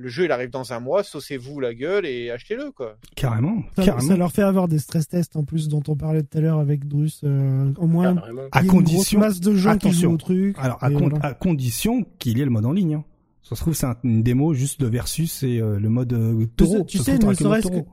le 0.00 0.08
jeu 0.08 0.24
il 0.24 0.32
arrive 0.32 0.50
dans 0.50 0.72
un 0.72 0.80
mois, 0.80 1.02
saucez-vous 1.02 1.60
la 1.60 1.74
gueule 1.74 2.06
et 2.06 2.30
achetez-le 2.30 2.72
quoi. 2.72 2.96
Carrément, 3.14 3.62
ça, 3.76 3.84
carrément. 3.84 4.08
Ça 4.08 4.16
leur 4.16 4.32
fait 4.32 4.42
avoir 4.42 4.66
des 4.66 4.78
stress 4.78 5.06
tests 5.08 5.36
en 5.36 5.44
plus 5.44 5.68
dont 5.68 5.82
on 5.88 5.96
parlait 5.96 6.22
tout 6.22 6.38
à 6.38 6.40
l'heure 6.40 6.58
avec 6.58 6.88
Drus. 6.88 7.20
Euh, 7.24 7.72
au 7.76 7.86
moins, 7.86 8.16
à 8.52 8.64
condition, 8.64 9.20
masse 9.20 9.40
de 9.40 9.54
gens 9.54 9.76
qui 9.76 9.92
jouent 9.92 10.12
au 10.12 10.16
truc. 10.16 10.56
Alors 10.58 10.78
à, 10.82 11.34
condition 11.34 12.04
qu'il 12.18 12.38
y 12.38 12.40
ait 12.40 12.44
le 12.44 12.50
mode 12.50 12.64
en 12.64 12.72
ligne. 12.72 12.94
Hein. 12.94 13.04
Ça 13.42 13.56
se 13.56 13.60
trouve 13.60 13.74
c'est 13.74 13.86
une 14.04 14.22
démo 14.22 14.54
juste 14.54 14.80
de 14.80 14.86
versus 14.86 15.42
et 15.42 15.60
euh, 15.60 15.78
le 15.78 15.88
mode 15.88 16.12
euh, 16.12 16.46
taureau. 16.56 16.84
Tu 16.84 16.98
sais, 16.98 17.18
ne 17.18 17.34
serait-ce 17.34 17.68
que, 17.68 17.84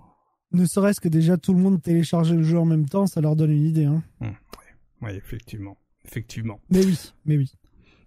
ne 0.53 0.65
serait-ce 0.65 1.01
que 1.01 1.09
déjà 1.09 1.37
tout 1.37 1.53
le 1.53 1.59
monde 1.59 1.81
télécharger 1.81 2.35
le 2.35 2.43
jeu 2.43 2.59
en 2.59 2.65
même 2.65 2.87
temps, 2.87 3.07
ça 3.07 3.21
leur 3.21 3.35
donne 3.35 3.51
une 3.51 3.65
idée. 3.65 3.85
Hein. 3.85 4.03
Hum, 4.21 4.33
oui, 5.01 5.11
effectivement, 5.11 5.77
effectivement. 6.05 6.59
Mais 6.69 6.85
oui, 6.85 6.97
mais 7.25 7.37
oui. 7.37 7.51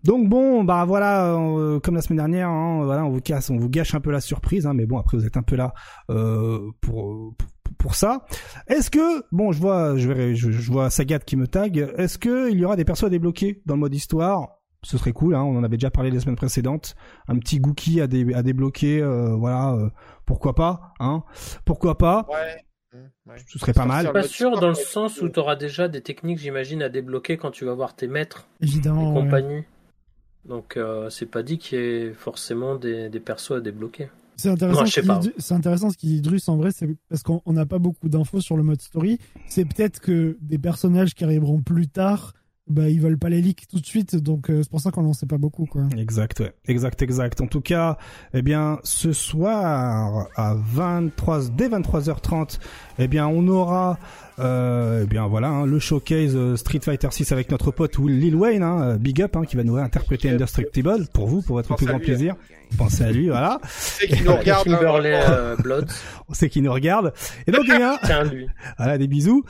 Donc 0.05 0.29
bon, 0.29 0.65
bah 0.65 0.85
voilà, 0.85 1.35
euh, 1.35 1.79
comme 1.81 1.95
la 1.95 2.03
semaine 2.03 2.19
dernière, 2.19 2.49
hein, 2.49 2.85
voilà, 2.85 3.05
on 3.05 3.11
vous 3.11 3.21
casse, 3.21 3.51
on 3.51 3.57
vous 3.57 3.69
gâche 3.69 3.95
un 3.95 4.01
peu 4.01 4.11
la 4.11 4.21
surprise, 4.21 4.67
hein, 4.67 4.73
mais 4.75 4.87
bon 4.87 4.99
après 4.99 5.17
vous 5.17 5.27
êtes 5.27 5.37
un 5.37 5.43
peu 5.43 5.57
là 5.57 5.75
euh, 6.11 6.71
pour, 6.81 7.35
pour, 7.79 7.95
ça. 7.95 8.25
Est-ce 8.67 8.91
que 8.91 9.25
bon, 9.31 9.53
je 9.53 9.61
vois, 9.61 9.97
je, 9.97 10.09
verrai, 10.09 10.35
je, 10.35 10.71
vois 10.71 10.91
Sagat 10.91 11.19
qui 11.19 11.37
me 11.37 11.47
tag. 11.47 11.93
Est-ce 11.97 12.19
que 12.19 12.51
il 12.51 12.59
y 12.59 12.65
aura 12.65 12.77
des 12.77 12.85
persos 12.85 13.05
à 13.05 13.11
débloquer 13.11 13.63
dans 13.67 13.75
le 13.75 13.81
mode 13.81 13.95
histoire? 13.95 14.57
Ce 14.83 14.97
serait 14.97 15.13
cool, 15.13 15.35
hein, 15.35 15.43
on 15.43 15.59
en 15.59 15.65
avait 15.65 15.77
déjà 15.77 15.91
parlé 15.91 16.11
les 16.11 16.21
semaines 16.21 16.37
précédentes. 16.37 16.95
Un 17.29 17.39
petit 17.39 17.61
Gookie 17.61 18.01
à, 18.01 18.05
à 18.05 18.43
débloquer, 18.43 19.03
euh, 19.03 19.35
voilà, 19.37 19.77
pourquoi 20.25 20.55
pas, 20.55 20.95
hein 21.01 21.23
Pourquoi 21.67 21.99
pas 21.99 22.27
Ouais. 22.31 22.65
Ce 23.47 23.59
serait 23.59 23.73
pas 23.73 23.87
mal. 23.87 24.11
Pas 24.13 24.23
sûr 24.23 24.59
dans 24.59 24.69
le 24.69 24.75
sens 24.75 25.21
où 25.21 25.29
tu 25.29 25.39
auras 25.39 25.55
déjà 25.57 25.89
des 25.89 26.01
techniques, 26.01 26.39
j'imagine, 26.39 26.83
à 26.83 26.89
débloquer 26.89 27.37
quand 27.37 27.51
tu 27.51 27.65
vas 27.65 27.75
voir 27.75 27.95
tes 27.95 28.09
maîtres 28.09 28.49
Évidemment, 28.61 29.13
et 29.13 29.23
compagnie. 29.23 29.65
Donc 30.45 30.77
euh, 30.77 31.11
c'est 31.11 31.27
pas 31.27 31.43
dit 31.43 31.59
qu'il 31.59 31.79
y 31.79 31.83
ait 31.83 32.13
forcément 32.13 32.77
des, 32.77 33.09
des 33.09 33.21
persos 33.21 33.53
à 33.53 33.61
débloquer. 33.61 34.09
C'est 34.37 34.49
intéressant, 34.49 35.21
c'est 35.37 35.53
intéressant 35.55 35.91
ce 35.91 35.99
qu'il 35.99 36.09
dit 36.11 36.23
Drus 36.23 36.49
en 36.49 36.57
vrai, 36.57 36.71
c'est 36.73 36.89
parce 37.11 37.23
qu'on 37.23 37.43
n'a 37.47 37.67
pas 37.67 37.79
beaucoup 37.79 38.09
d'infos 38.09 38.41
sur 38.41 38.57
le 38.57 38.63
mode 38.63 38.81
story. 38.81 39.19
C'est 39.49 39.67
peut-être 39.67 40.01
que 40.01 40.39
des 40.41 40.57
personnages 40.57 41.15
qui 41.15 41.25
arriveront 41.25 41.61
plus 41.61 41.89
tard 41.89 42.33
bah 42.71 42.89
ils 42.89 43.01
veulent 43.01 43.19
pas 43.19 43.29
les 43.29 43.41
leaks 43.41 43.67
tout 43.69 43.81
de 43.81 43.87
suite 43.87 44.17
donc 44.17 44.51
euh, 44.51 44.63
c'est 44.63 44.71
pour 44.71 44.81
ça 44.81 44.91
qu'on 44.91 45.03
n'en 45.03 45.13
sait 45.13 45.27
pas 45.27 45.39
beaucoup 45.39 45.67
quoi. 45.67 45.83
Exact, 45.97 46.43
exact, 46.67 47.03
exact. 47.03 47.41
En 47.41 47.47
tout 47.47 47.61
cas, 47.61 47.99
eh 48.33 48.43
bien 48.43 48.79
ce 48.85 49.13
soir 49.13 50.29
à 50.37 50.55
23 50.55 51.51
dès 51.57 51.69
23h30, 51.69 52.59
eh 52.99 53.09
bien 53.09 53.27
on 53.27 53.47
aura 53.49 53.99
euh, 54.39 55.03
eh 55.05 55.07
bien 55.07 55.27
voilà 55.27 55.49
hein, 55.49 55.67
le 55.67 55.79
showcase 55.79 56.35
euh, 56.35 56.57
Street 56.57 56.81
Fighter 56.83 57.09
6 57.11 57.33
avec 57.33 57.51
notre 57.51 57.71
pote 57.71 57.99
Lil 57.99 58.35
Wayne, 58.37 58.63
hein, 58.63 58.97
Big 58.97 59.21
Up, 59.21 59.37
hein, 59.37 59.45
qui 59.45 59.57
va 59.57 59.65
nous 59.65 59.77
interpréter 59.77 60.31
Indestructible 60.31 61.07
pour 61.13 61.27
vous, 61.27 61.43
pour 61.43 61.57
votre 61.57 61.75
plus 61.77 61.87
grand 61.87 61.99
plaisir. 61.99 62.37
Pensez 62.79 63.05
à 63.05 63.11
lui, 63.11 63.29
voilà. 63.29 63.61
C'est 63.69 64.07
qui 64.07 64.23
nous 64.23 64.37
regarde. 64.37 64.69
Hein. 64.69 65.57
On 66.29 66.35
sait 66.35 66.49
qu'il 66.51 66.63
nous 66.63 66.73
regarde. 66.73 67.13
Et 67.47 67.53
donc, 67.53 67.65
eh 67.67 67.77
bien, 67.77 67.99
Tiens, 68.05 68.25
lui. 68.25 68.47
voilà, 68.79 68.99
des 68.99 69.09
bisous. 69.09 69.45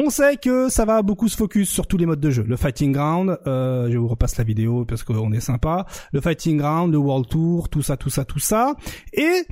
On 0.00 0.10
sait 0.10 0.36
que 0.36 0.68
ça 0.68 0.84
va 0.84 1.02
beaucoup 1.02 1.26
se 1.26 1.36
focus 1.36 1.68
sur 1.68 1.88
tous 1.88 1.96
les 1.96 2.06
modes 2.06 2.20
de 2.20 2.30
jeu. 2.30 2.44
Le 2.46 2.56
Fighting 2.56 2.92
Ground, 2.92 3.36
euh, 3.48 3.90
je 3.90 3.98
vous 3.98 4.06
repasse 4.06 4.36
la 4.36 4.44
vidéo 4.44 4.84
parce 4.84 5.02
qu'on 5.02 5.32
est 5.32 5.40
sympa. 5.40 5.86
Le 6.12 6.20
Fighting 6.20 6.56
Ground, 6.56 6.92
le 6.92 6.98
World 6.98 7.26
Tour, 7.26 7.68
tout 7.68 7.82
ça, 7.82 7.96
tout 7.96 8.08
ça, 8.08 8.24
tout 8.24 8.38
ça. 8.38 8.76
Et, 9.12 9.42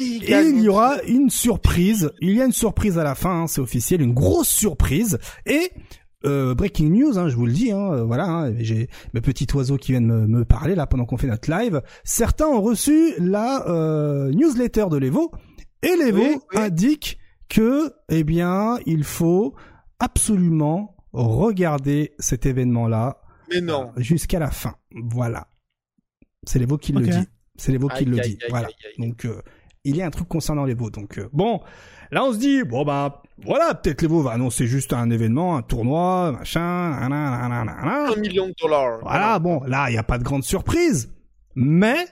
il 0.00 0.60
y 0.60 0.68
aura 0.68 1.00
une 1.04 1.30
surprise. 1.30 2.10
Il 2.20 2.32
y 2.32 2.42
a 2.42 2.46
une 2.46 2.52
surprise 2.52 2.98
à 2.98 3.04
la 3.04 3.14
fin, 3.14 3.42
hein, 3.42 3.46
c'est 3.46 3.60
officiel, 3.60 4.00
une 4.02 4.12
grosse 4.12 4.48
surprise. 4.48 5.20
Et 5.46 5.70
euh, 6.24 6.52
breaking 6.56 6.90
news, 6.90 7.16
hein, 7.16 7.28
je 7.28 7.36
vous 7.36 7.46
le 7.46 7.52
dis, 7.52 7.70
hein, 7.70 7.92
euh, 7.92 8.02
voilà, 8.02 8.26
hein, 8.26 8.54
j'ai 8.58 8.88
mes 9.14 9.20
petits 9.20 9.46
oiseaux 9.54 9.76
qui 9.76 9.92
viennent 9.92 10.06
me, 10.06 10.26
me 10.26 10.44
parler 10.44 10.74
là 10.74 10.88
pendant 10.88 11.04
qu'on 11.04 11.16
fait 11.16 11.28
notre 11.28 11.48
live. 11.48 11.80
Certains 12.02 12.46
ont 12.46 12.60
reçu 12.60 13.12
la 13.18 13.68
euh, 13.68 14.32
newsletter 14.32 14.86
de 14.90 14.96
l'Evo 14.96 15.30
et 15.80 15.94
l'Evo 15.96 16.42
indique 16.56 17.18
que, 17.48 17.92
eh 18.08 18.24
bien, 18.24 18.78
il 18.84 19.04
faut 19.04 19.54
absolument 20.02 20.96
regarder 21.12 22.12
cet 22.18 22.44
événement-là. 22.44 23.22
Mais 23.50 23.60
non. 23.60 23.92
Jusqu'à 23.96 24.40
la 24.40 24.50
fin. 24.50 24.74
Voilà. 24.90 25.46
C'est 26.44 26.58
les 26.58 26.66
qui 26.78 26.92
le 26.92 27.06
dit. 27.06 27.28
C'est 27.56 27.70
les 27.70 27.78
qui 27.96 28.04
le 28.04 28.18
dit. 28.18 28.38
Voilà. 28.50 28.68
Donc, 28.98 29.24
euh, 29.24 29.40
il 29.84 29.96
y 29.96 30.02
a 30.02 30.06
un 30.06 30.10
truc 30.10 30.28
concernant 30.28 30.64
les 30.64 30.74
Donc, 30.74 31.18
euh, 31.18 31.28
bon. 31.32 31.60
Là, 32.10 32.24
on 32.24 32.32
se 32.32 32.38
dit, 32.38 32.62
bon, 32.64 32.84
bah, 32.84 33.22
voilà, 33.44 33.74
peut-être 33.74 34.02
les 34.02 34.08
va 34.08 34.32
annoncer 34.32 34.66
juste 34.66 34.92
un 34.92 35.08
événement, 35.08 35.56
un 35.56 35.62
tournoi, 35.62 36.32
machin, 36.32 36.60
un 36.60 38.16
million 38.16 38.48
de 38.48 38.54
dollars. 38.60 38.98
Voilà, 39.02 39.38
bon, 39.38 39.62
là, 39.64 39.88
il 39.88 39.92
n'y 39.92 39.98
a 39.98 40.02
pas 40.02 40.18
de 40.18 40.24
grande 40.24 40.44
surprise. 40.44 41.10
Mais, 41.54 42.06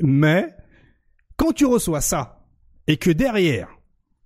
mais, 0.00 0.48
quand 1.36 1.52
tu 1.52 1.66
reçois 1.66 2.00
ça, 2.00 2.44
et 2.86 2.98
que 2.98 3.10
derrière, 3.10 3.68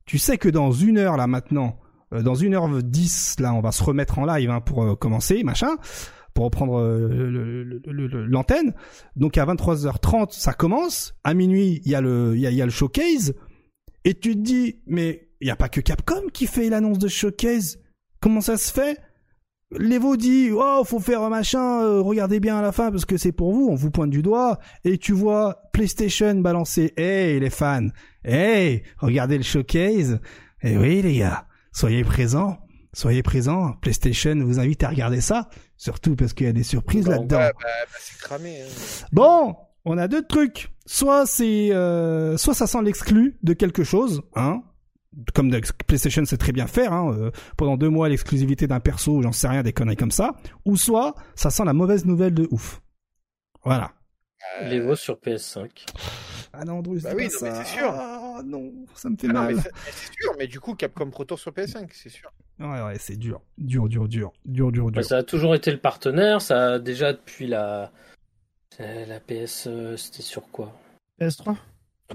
tu 0.05 0.19
sais 0.19 0.37
que 0.37 0.51
dans 0.51 0.71
une 0.71 0.99
heure, 0.99 1.17
là, 1.17 1.27
maintenant, 1.27 1.79
euh, 1.79 1.86
dans 2.23 2.35
1h10, 2.35 3.41
là, 3.41 3.55
on 3.55 3.61
va 3.61 3.73
se 3.73 3.83
remettre 3.83 4.19
en 4.19 4.25
live 4.25 4.51
hein, 4.51 4.61
pour 4.61 4.83
euh, 4.83 4.95
commencer, 4.95 5.43
machin, 5.43 5.77
pour 6.35 6.45
reprendre 6.45 6.81
euh, 6.81 7.81
l'antenne. 8.29 8.75
Donc 9.17 9.39
à 9.39 9.47
23h30, 9.47 10.33
ça 10.33 10.53
commence. 10.53 11.15
À 11.25 11.35
minuit, 11.35 11.81
il 11.85 11.91
y 11.91 11.95
a 11.95 12.01
le, 12.01 12.35
il 12.37 12.41
y 12.41 12.63
a, 12.63 12.65
le 12.65 12.71
showcase. 12.71 13.35
Et 14.05 14.15
tu 14.15 14.35
te 14.35 14.41
dis, 14.41 14.81
mais 14.87 15.29
il 15.41 15.47
n'y 15.47 15.51
a 15.51 15.57
pas 15.57 15.69
que 15.69 15.81
Capcom 15.81 16.29
qui 16.33 16.47
fait 16.47 16.69
l'annonce 16.69 16.99
de 16.99 17.09
showcase. 17.09 17.79
Comment 18.21 18.41
ça 18.41 18.57
se 18.57 18.73
fait? 18.73 18.99
L'Evo 19.73 20.17
dit 20.17 20.51
oh 20.53 20.83
faut 20.85 21.01
faire 21.01 21.23
un 21.23 21.29
machin 21.29 22.01
regardez 22.01 22.39
bien 22.39 22.57
à 22.57 22.63
la 22.63 22.71
fin 22.71 22.93
parce 22.93 23.05
que 23.05 23.17
c'est 23.17 23.33
pour 23.33 23.53
vous 23.53 23.67
on 23.69 23.75
vous 23.75 23.91
pointe 23.91 24.11
du 24.11 24.23
doigt 24.23 24.61
et 24.85 24.97
tu 24.97 25.13
vois 25.13 25.61
PlayStation 25.73 26.37
balancer 26.37 26.93
hey 26.97 27.41
les 27.41 27.51
fans 27.51 27.89
hey 28.25 28.85
regardez 28.99 29.39
le 29.39 29.43
showcase 29.43 30.21
et 30.63 30.75
eh 30.75 30.79
oui 30.79 31.03
les 31.03 31.19
gars 31.19 31.49
soyez 31.77 32.05
présents. 32.05 32.59
Soyez 32.95 33.23
présents. 33.23 33.75
PlayStation 33.83 34.35
vous 34.41 34.59
invite 34.59 34.83
à 34.83 34.89
regarder 34.89 35.21
ça. 35.21 35.51
Surtout 35.77 36.17
parce 36.17 36.33
qu'il 36.33 36.47
y 36.47 36.49
a 36.49 36.53
des 36.53 36.63
surprises 36.63 37.07
là-dedans. 37.07 37.37
Bah, 37.37 37.53
bah, 37.53 37.99
c'est 38.01 38.19
cramé. 38.19 38.63
Hein. 38.63 39.07
Bon, 39.13 39.55
on 39.85 39.99
a 39.99 40.09
deux 40.09 40.27
trucs. 40.27 40.71
Soit 40.87 41.27
c'est, 41.27 41.73
euh, 41.73 42.39
soit 42.39 42.55
ça 42.55 42.67
sent 42.67 42.83
l'exclu 42.83 43.39
de 43.43 43.53
quelque 43.53 43.85
chose, 43.85 44.23
hein. 44.35 44.63
Comme 45.35 45.51
PlayStation 45.87 46.25
sait 46.27 46.37
très 46.37 46.53
bien 46.53 46.67
faire, 46.67 46.93
hein, 46.93 47.11
euh, 47.15 47.31
pendant 47.57 47.79
deux 47.79 47.89
mois 47.89 48.11
l'exclusivité 48.11 48.67
d'un 48.67 48.81
perso, 48.81 49.23
j'en 49.23 49.33
sais 49.33 49.49
rien, 49.49 49.63
des 49.63 49.73
conneries 49.73 49.97
comme 49.97 50.11
ça. 50.11 50.35
Ou 50.67 50.77
soit 50.77 51.15
ça 51.35 51.49
sent 51.51 51.65
la 51.65 51.73
mauvaise 51.73 52.05
nouvelle 52.05 52.35
de 52.35 52.47
ouf. 52.51 52.83
Voilà. 53.65 53.93
Euh... 54.61 54.69
Les 54.69 54.97
sur 54.97 55.15
PS5. 55.15 55.71
Ah 56.53 56.65
non, 56.65 56.79
Andrew, 56.79 56.99
bah 57.03 57.13
oui, 57.17 57.29
c'est 57.31 57.65
sûr. 57.65 57.91
Ah 57.91 58.26
non, 58.45 58.73
ça 58.95 59.11
me 59.11 59.17
fait 59.17 59.29
ah 59.31 59.33
mal. 59.33 59.57
C'est 59.57 60.13
sûr, 60.21 60.35
mais 60.39 60.47
du 60.47 60.61
coup, 60.61 60.75
Capcom 60.75 61.11
Pro 61.11 61.25
Tour 61.25 61.39
sur 61.39 61.53
PS5, 61.53 61.89
c'est 61.93 62.09
sûr. 62.09 62.31
Ouais, 62.59 62.83
ouais, 62.83 62.97
c'est 62.99 63.17
dur. 63.17 63.41
Dur, 63.59 63.89
dur, 63.89 64.09
dur. 64.09 64.33
Dur, 64.45 64.73
dur, 64.73 64.91
dur. 64.91 65.01
Bah, 65.01 65.03
ça 65.03 65.19
a 65.19 65.23
toujours 65.23 65.55
été 65.55 65.71
le 65.71 65.79
partenaire, 65.79 66.41
ça 66.41 66.75
a 66.75 66.79
déjà 66.79 67.13
depuis 67.13 67.47
la. 67.47 67.93
La 68.79 69.21
PS, 69.21 69.69
euh, 69.69 69.97
c'était 69.97 70.23
sur 70.23 70.51
quoi? 70.51 70.79
PS3 71.19 71.57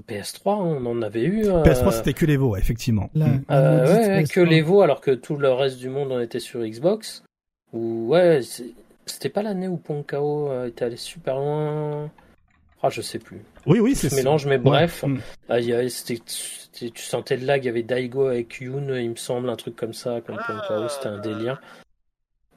PS3, 0.08 0.62
on 0.62 0.86
en 0.86 1.02
avait 1.02 1.24
eu. 1.24 1.42
PS3, 1.42 1.92
c'était 1.92 2.14
que 2.14 2.24
l'Evo, 2.24 2.56
effectivement. 2.56 3.10
Mm. 3.14 3.40
ouais, 3.50 4.24
que 4.30 4.40
l'Evo, 4.40 4.80
alors 4.80 5.00
que 5.00 5.10
tout 5.10 5.36
le 5.36 5.52
reste 5.52 5.78
du 5.78 5.88
monde 5.88 6.12
en 6.12 6.20
était 6.20 6.40
sur 6.40 6.60
Xbox. 6.60 7.24
Ou 7.72 8.06
ouais, 8.08 8.40
c'était 9.06 9.28
pas 9.28 9.42
l'année 9.42 9.68
où 9.68 9.76
Ponkao 9.76 10.66
était 10.66 10.84
allé 10.84 10.96
super 10.96 11.36
loin. 11.36 12.10
Ah, 12.82 12.90
je 12.90 13.00
sais 13.00 13.20
plus. 13.20 13.40
Oui, 13.66 13.78
oui, 13.78 13.94
c'est 13.94 14.10
ça. 14.10 14.16
mélange, 14.16 14.46
mais 14.46 14.58
bref. 14.58 15.04
Mm. 15.04 15.20
Ah, 15.48 15.58
tu 15.60 16.90
sentais 16.96 17.36
le 17.36 17.46
lag, 17.46 17.62
il 17.62 17.66
y 17.66 17.68
avait 17.68 17.82
Daigo 17.82 18.26
avec 18.26 18.60
Yoon, 18.60 18.94
il 18.96 19.10
me 19.10 19.16
semble, 19.16 19.48
un 19.50 19.56
truc 19.56 19.76
comme 19.76 19.92
ça, 19.92 20.20
comme 20.20 20.38
ah. 20.38 20.88
c'était 20.88 21.06
un 21.06 21.18
délire. 21.18 21.60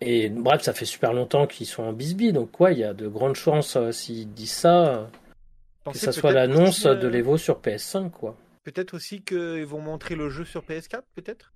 Et 0.01 0.29
bref, 0.29 0.61
ça 0.61 0.73
fait 0.73 0.85
super 0.85 1.13
longtemps 1.13 1.47
qu'ils 1.47 1.67
sont 1.67 1.83
en 1.83 1.93
bisbee, 1.93 2.33
donc 2.33 2.59
ouais, 2.59 2.73
il 2.73 2.79
y 2.79 2.83
a 2.83 2.93
de 2.93 3.07
grandes 3.07 3.35
chances, 3.35 3.75
euh, 3.75 3.91
s'ils 3.91 4.31
disent 4.33 4.51
ça, 4.51 5.09
que 5.85 5.97
ça 5.97 6.11
soit 6.11 6.33
l'annonce 6.33 6.83
de 6.83 7.07
euh, 7.07 7.09
l'Evo 7.09 7.37
sur 7.37 7.61
PS5, 7.61 8.09
quoi. 8.09 8.35
Peut-être 8.63 8.93
aussi 8.93 9.21
qu'ils 9.21 9.65
vont 9.65 9.79
montrer 9.79 10.15
le 10.15 10.29
jeu 10.29 10.43
sur 10.43 10.63
PS4, 10.63 11.01
peut-être? 11.15 11.53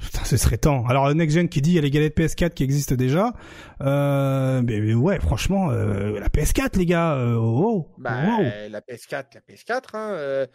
Putain, 0.00 0.24
ce 0.24 0.36
serait 0.36 0.56
temps. 0.56 0.86
Alors, 0.86 1.14
Next 1.14 1.36
Gen 1.36 1.48
qui 1.48 1.60
dit 1.60 1.72
il 1.72 1.74
y 1.74 1.78
a 1.78 1.82
les 1.82 1.90
galettes 1.90 2.16
PS4 2.16 2.50
qui 2.50 2.64
existent 2.64 2.94
déjà. 2.94 3.34
Euh, 3.82 4.62
mais, 4.62 4.94
ouais, 4.94 5.20
franchement, 5.20 5.70
euh, 5.70 6.18
la 6.18 6.28
PS4, 6.28 6.78
les 6.78 6.86
gars. 6.86 7.16
Euh, 7.16 7.34
oh, 7.34 7.86
oh, 7.88 7.94
bah, 7.98 8.22
la 8.68 8.80
PS4, 8.80 9.26
la 9.34 9.40
PS4. 9.40 9.80
Hein, 9.94 10.46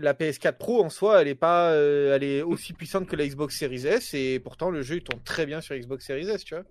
la 0.00 0.14
PS4 0.14 0.58
Pro 0.58 0.84
en 0.84 0.90
soi, 0.90 1.22
elle 1.22 1.28
est 1.28 1.34
pas, 1.34 1.72
elle 1.74 2.24
est 2.24 2.42
aussi 2.42 2.72
puissante 2.72 3.06
que 3.06 3.16
la 3.16 3.26
Xbox 3.26 3.56
Series 3.56 3.86
S 3.86 4.14
et 4.14 4.40
pourtant 4.40 4.68
le 4.68 4.82
jeu 4.82 4.96
il 4.96 5.02
tourne 5.02 5.22
très 5.22 5.46
bien 5.46 5.60
sur 5.60 5.76
Xbox 5.76 6.04
Series 6.04 6.28
S, 6.28 6.44
tu 6.44 6.54
vois. 6.54 6.64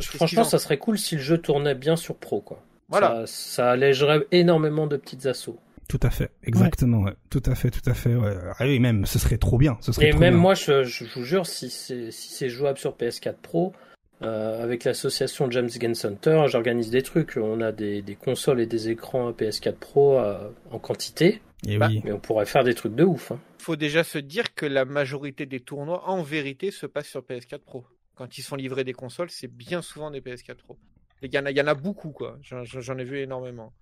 Franchement, 0.00 0.44
ça 0.44 0.58
serait 0.58 0.78
cool 0.78 0.98
si 0.98 1.16
le 1.16 1.22
jeu 1.22 1.38
tournait 1.38 1.74
bien 1.74 1.96
sur 1.96 2.16
Pro, 2.16 2.40
quoi. 2.40 2.62
Voilà. 2.88 3.26
Ça, 3.26 3.54
ça 3.54 3.70
allégerait 3.72 4.26
énormément 4.32 4.86
de 4.86 4.96
petites 4.96 5.26
assauts. 5.26 5.58
Tout 5.88 6.00
à 6.02 6.10
fait, 6.10 6.30
exactement, 6.42 7.00
ouais. 7.00 7.14
tout 7.30 7.42
à 7.46 7.54
fait, 7.54 7.70
tout 7.70 7.88
à 7.88 7.94
fait. 7.94 8.14
Ouais. 8.14 8.34
Ah 8.58 8.66
oui, 8.66 8.78
même, 8.78 9.06
ce 9.06 9.18
serait 9.18 9.38
trop 9.38 9.56
bien. 9.56 9.78
Ce 9.80 9.92
serait 9.92 10.10
et 10.10 10.12
même 10.12 10.34
moi, 10.34 10.52
je, 10.52 10.84
je, 10.84 11.04
vous 11.14 11.24
jure, 11.24 11.46
si 11.46 11.70
c'est 11.70 12.10
si 12.10 12.28
c'est 12.28 12.50
jouable 12.50 12.76
sur 12.76 12.94
PS4 12.94 13.36
Pro, 13.40 13.72
euh, 14.20 14.62
avec 14.62 14.84
l'association 14.84 15.50
James 15.50 15.68
Gunn 15.68 15.94
Center, 15.94 16.44
j'organise 16.48 16.90
des 16.90 17.02
trucs. 17.02 17.36
On 17.36 17.60
a 17.60 17.72
des, 17.72 18.02
des, 18.02 18.16
consoles 18.16 18.60
et 18.60 18.66
des 18.66 18.90
écrans 18.90 19.30
PS4 19.30 19.74
Pro 19.74 20.18
euh, 20.18 20.50
en 20.70 20.78
quantité. 20.78 21.40
Et 21.66 21.78
bah, 21.78 21.86
oui. 21.88 22.02
Mais 22.04 22.12
on 22.12 22.18
pourrait 22.18 22.46
faire 22.46 22.64
des 22.64 22.74
trucs 22.74 22.94
de 22.94 23.04
ouf. 23.04 23.32
Hein. 23.32 23.40
Faut 23.58 23.76
déjà 23.76 24.02
se 24.04 24.18
dire 24.18 24.54
que 24.54 24.66
la 24.66 24.84
majorité 24.84 25.46
des 25.46 25.60
tournois, 25.60 26.08
en 26.08 26.22
vérité, 26.22 26.70
se 26.70 26.86
passent 26.86 27.08
sur 27.08 27.20
PS4 27.20 27.60
Pro. 27.60 27.86
Quand 28.14 28.36
ils 28.38 28.42
sont 28.42 28.56
livrés 28.56 28.84
des 28.84 28.92
consoles, 28.92 29.30
c'est 29.30 29.50
bien 29.50 29.82
souvent 29.82 30.10
des 30.10 30.20
PS4 30.20 30.56
Pro. 30.56 30.76
Il 31.22 31.32
y, 31.32 31.38
en 31.38 31.46
a, 31.46 31.50
il 31.50 31.56
y 31.56 31.60
en 31.60 31.66
a 31.66 31.74
beaucoup, 31.74 32.10
quoi. 32.10 32.38
J'en 32.42 32.98
ai 32.98 33.04
vu 33.04 33.18
énormément. 33.18 33.72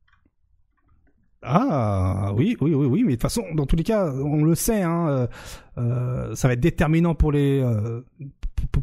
Ah 1.42 2.32
oui, 2.34 2.56
oui, 2.60 2.74
oui, 2.74 2.86
oui, 2.86 3.02
mais 3.04 3.12
de 3.12 3.14
toute 3.16 3.22
façon, 3.22 3.44
dans 3.54 3.66
tous 3.66 3.76
les 3.76 3.84
cas, 3.84 4.10
on 4.10 4.42
le 4.44 4.54
sait, 4.54 4.82
hein, 4.82 5.08
euh, 5.08 5.26
euh 5.78 6.34
ça 6.34 6.48
va 6.48 6.54
être 6.54 6.60
déterminant 6.60 7.14
pour 7.14 7.30
les 7.30 7.60
euh, 7.60 8.00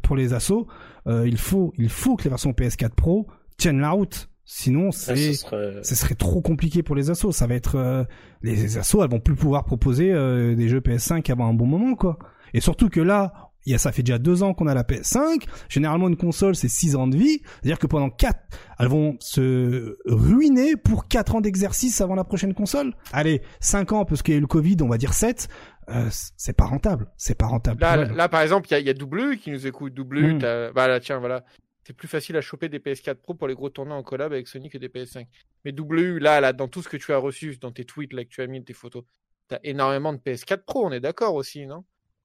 pour, 0.02 0.16
les 0.16 0.34
assauts. 0.34 0.68
Euh, 1.08 1.28
il 1.28 1.38
faut, 1.38 1.74
il 1.78 1.90
faut 1.90 2.16
que 2.16 2.24
les 2.24 2.30
versions 2.30 2.52
PS4 2.52 2.90
Pro 2.90 3.28
tiennent 3.58 3.80
la 3.80 3.92
route. 3.92 4.30
Sinon, 4.46 4.92
c'est, 4.92 5.34
ce, 5.34 5.46
serait... 5.46 5.84
serait... 5.84 6.16
trop 6.16 6.42
compliqué 6.42 6.84
pour 6.84 6.96
les 6.96 7.10
assauts. 7.10 7.32
Ça 7.32 7.48
va 7.48 7.56
être 7.56 8.06
les 8.42 8.78
assauts, 8.78 9.04
elles 9.04 9.10
vont 9.10 9.20
plus 9.20 9.36
pouvoir 9.36 9.64
proposer 9.64 10.12
des 10.56 10.68
jeux 10.68 10.80
PS5 10.80 11.32
avant 11.32 11.48
un 11.48 11.54
bon 11.54 11.66
moment, 11.66 11.96
quoi. 11.96 12.20
Et 12.54 12.62
surtout 12.62 12.90
que 12.90 13.00
là, 13.00 13.53
il 13.66 13.72
y 13.72 13.76
a, 13.76 13.78
ça 13.78 13.92
fait 13.92 14.04
déjà 14.04 14.18
deux 14.18 14.44
ans 14.44 14.54
qu'on 14.54 14.68
a 14.68 14.74
la 14.74 14.84
PS5. 14.84 15.46
Généralement, 15.70 16.08
une 16.08 16.18
console, 16.18 16.56
c'est 16.56 16.68
six 16.68 16.96
ans 16.96 17.08
de 17.08 17.18
vie. 17.18 17.42
C'est-à-dire 17.44 17.80
que 17.80 17.88
pendant 17.88 18.10
quatre, 18.10 18.40
elles 18.80 18.88
vont 18.88 19.16
se 19.20 19.98
ruiner 20.06 20.76
pour 20.76 21.08
quatre 21.08 21.36
ans 21.36 21.42
d'exercice 21.42 22.02
avant 22.02 22.16
la 22.16 22.24
prochaine 22.24 22.54
console. 22.54 22.94
Allez, 23.12 23.42
cinq 23.60 23.92
ans, 23.92 24.06
parce 24.06 24.22
qu'il 24.22 24.34
y 24.34 24.36
a 24.36 24.38
eu 24.38 24.42
le 24.42 24.48
Covid, 24.48 24.78
on 24.82 24.88
va 24.88 24.98
dire 24.98 25.14
sept. 25.14 25.48
Euh, 25.90 26.08
c'est 26.38 26.56
pas 26.56 26.66
rentable. 26.66 27.08
C'est 27.18 27.38
pas 27.38 27.48
rentable. 27.48 27.82
Là, 27.82 28.30
par 28.30 28.42
exemple, 28.42 28.68
il 28.70 28.74
y 28.74 28.76
a, 28.76 28.80
y 28.80 28.90
a 28.90 28.94
W 28.94 29.38
qui 29.38 29.52
nous 29.52 29.68
écoute. 29.68 29.94
W, 29.94 30.34
hmm. 30.34 30.40
bah 30.74 30.88
là, 30.88 31.00
tiens, 31.00 31.20
voilà. 31.20 31.44
C'est 31.86 31.94
plus 31.94 32.08
facile 32.08 32.38
à 32.38 32.42
choper 32.42 32.70
des 32.70 32.80
PS4 32.80 33.16
Pro 33.16 33.34
pour 33.34 33.48
les 33.48 33.56
gros 33.56 33.70
tournois 33.70 33.98
en 33.98 34.04
collab 34.04 34.32
avec 34.32 34.48
Sony 34.48 34.70
que 34.70 34.78
des 34.78 34.88
PS5. 34.88 35.28
Mais 35.66 35.74
W, 35.74 36.20
là, 36.20 36.40
là, 36.40 36.54
dans 36.54 36.70
tout 36.70 36.82
ce 36.82 36.88
que 36.88 36.96
tu 36.96 37.12
as 37.12 37.18
reçu, 37.18 37.58
dans 37.58 37.72
tes 37.72 37.84
tweets, 37.84 38.14
là, 38.14 38.24
que 38.24 38.30
tu 38.30 38.42
as 38.42 38.48
mis, 38.48 38.64
tes 38.64 38.74
photos, 38.74 39.04
t'as 39.50 39.60
énormément 39.64 40.14
de 40.14 40.18
PS4 40.18 40.64
Pro, 40.66 40.86
on 40.86 40.92
est 40.92 41.02
d'accord 41.02 41.36
aussi, 41.36 41.66
non? 41.66 41.84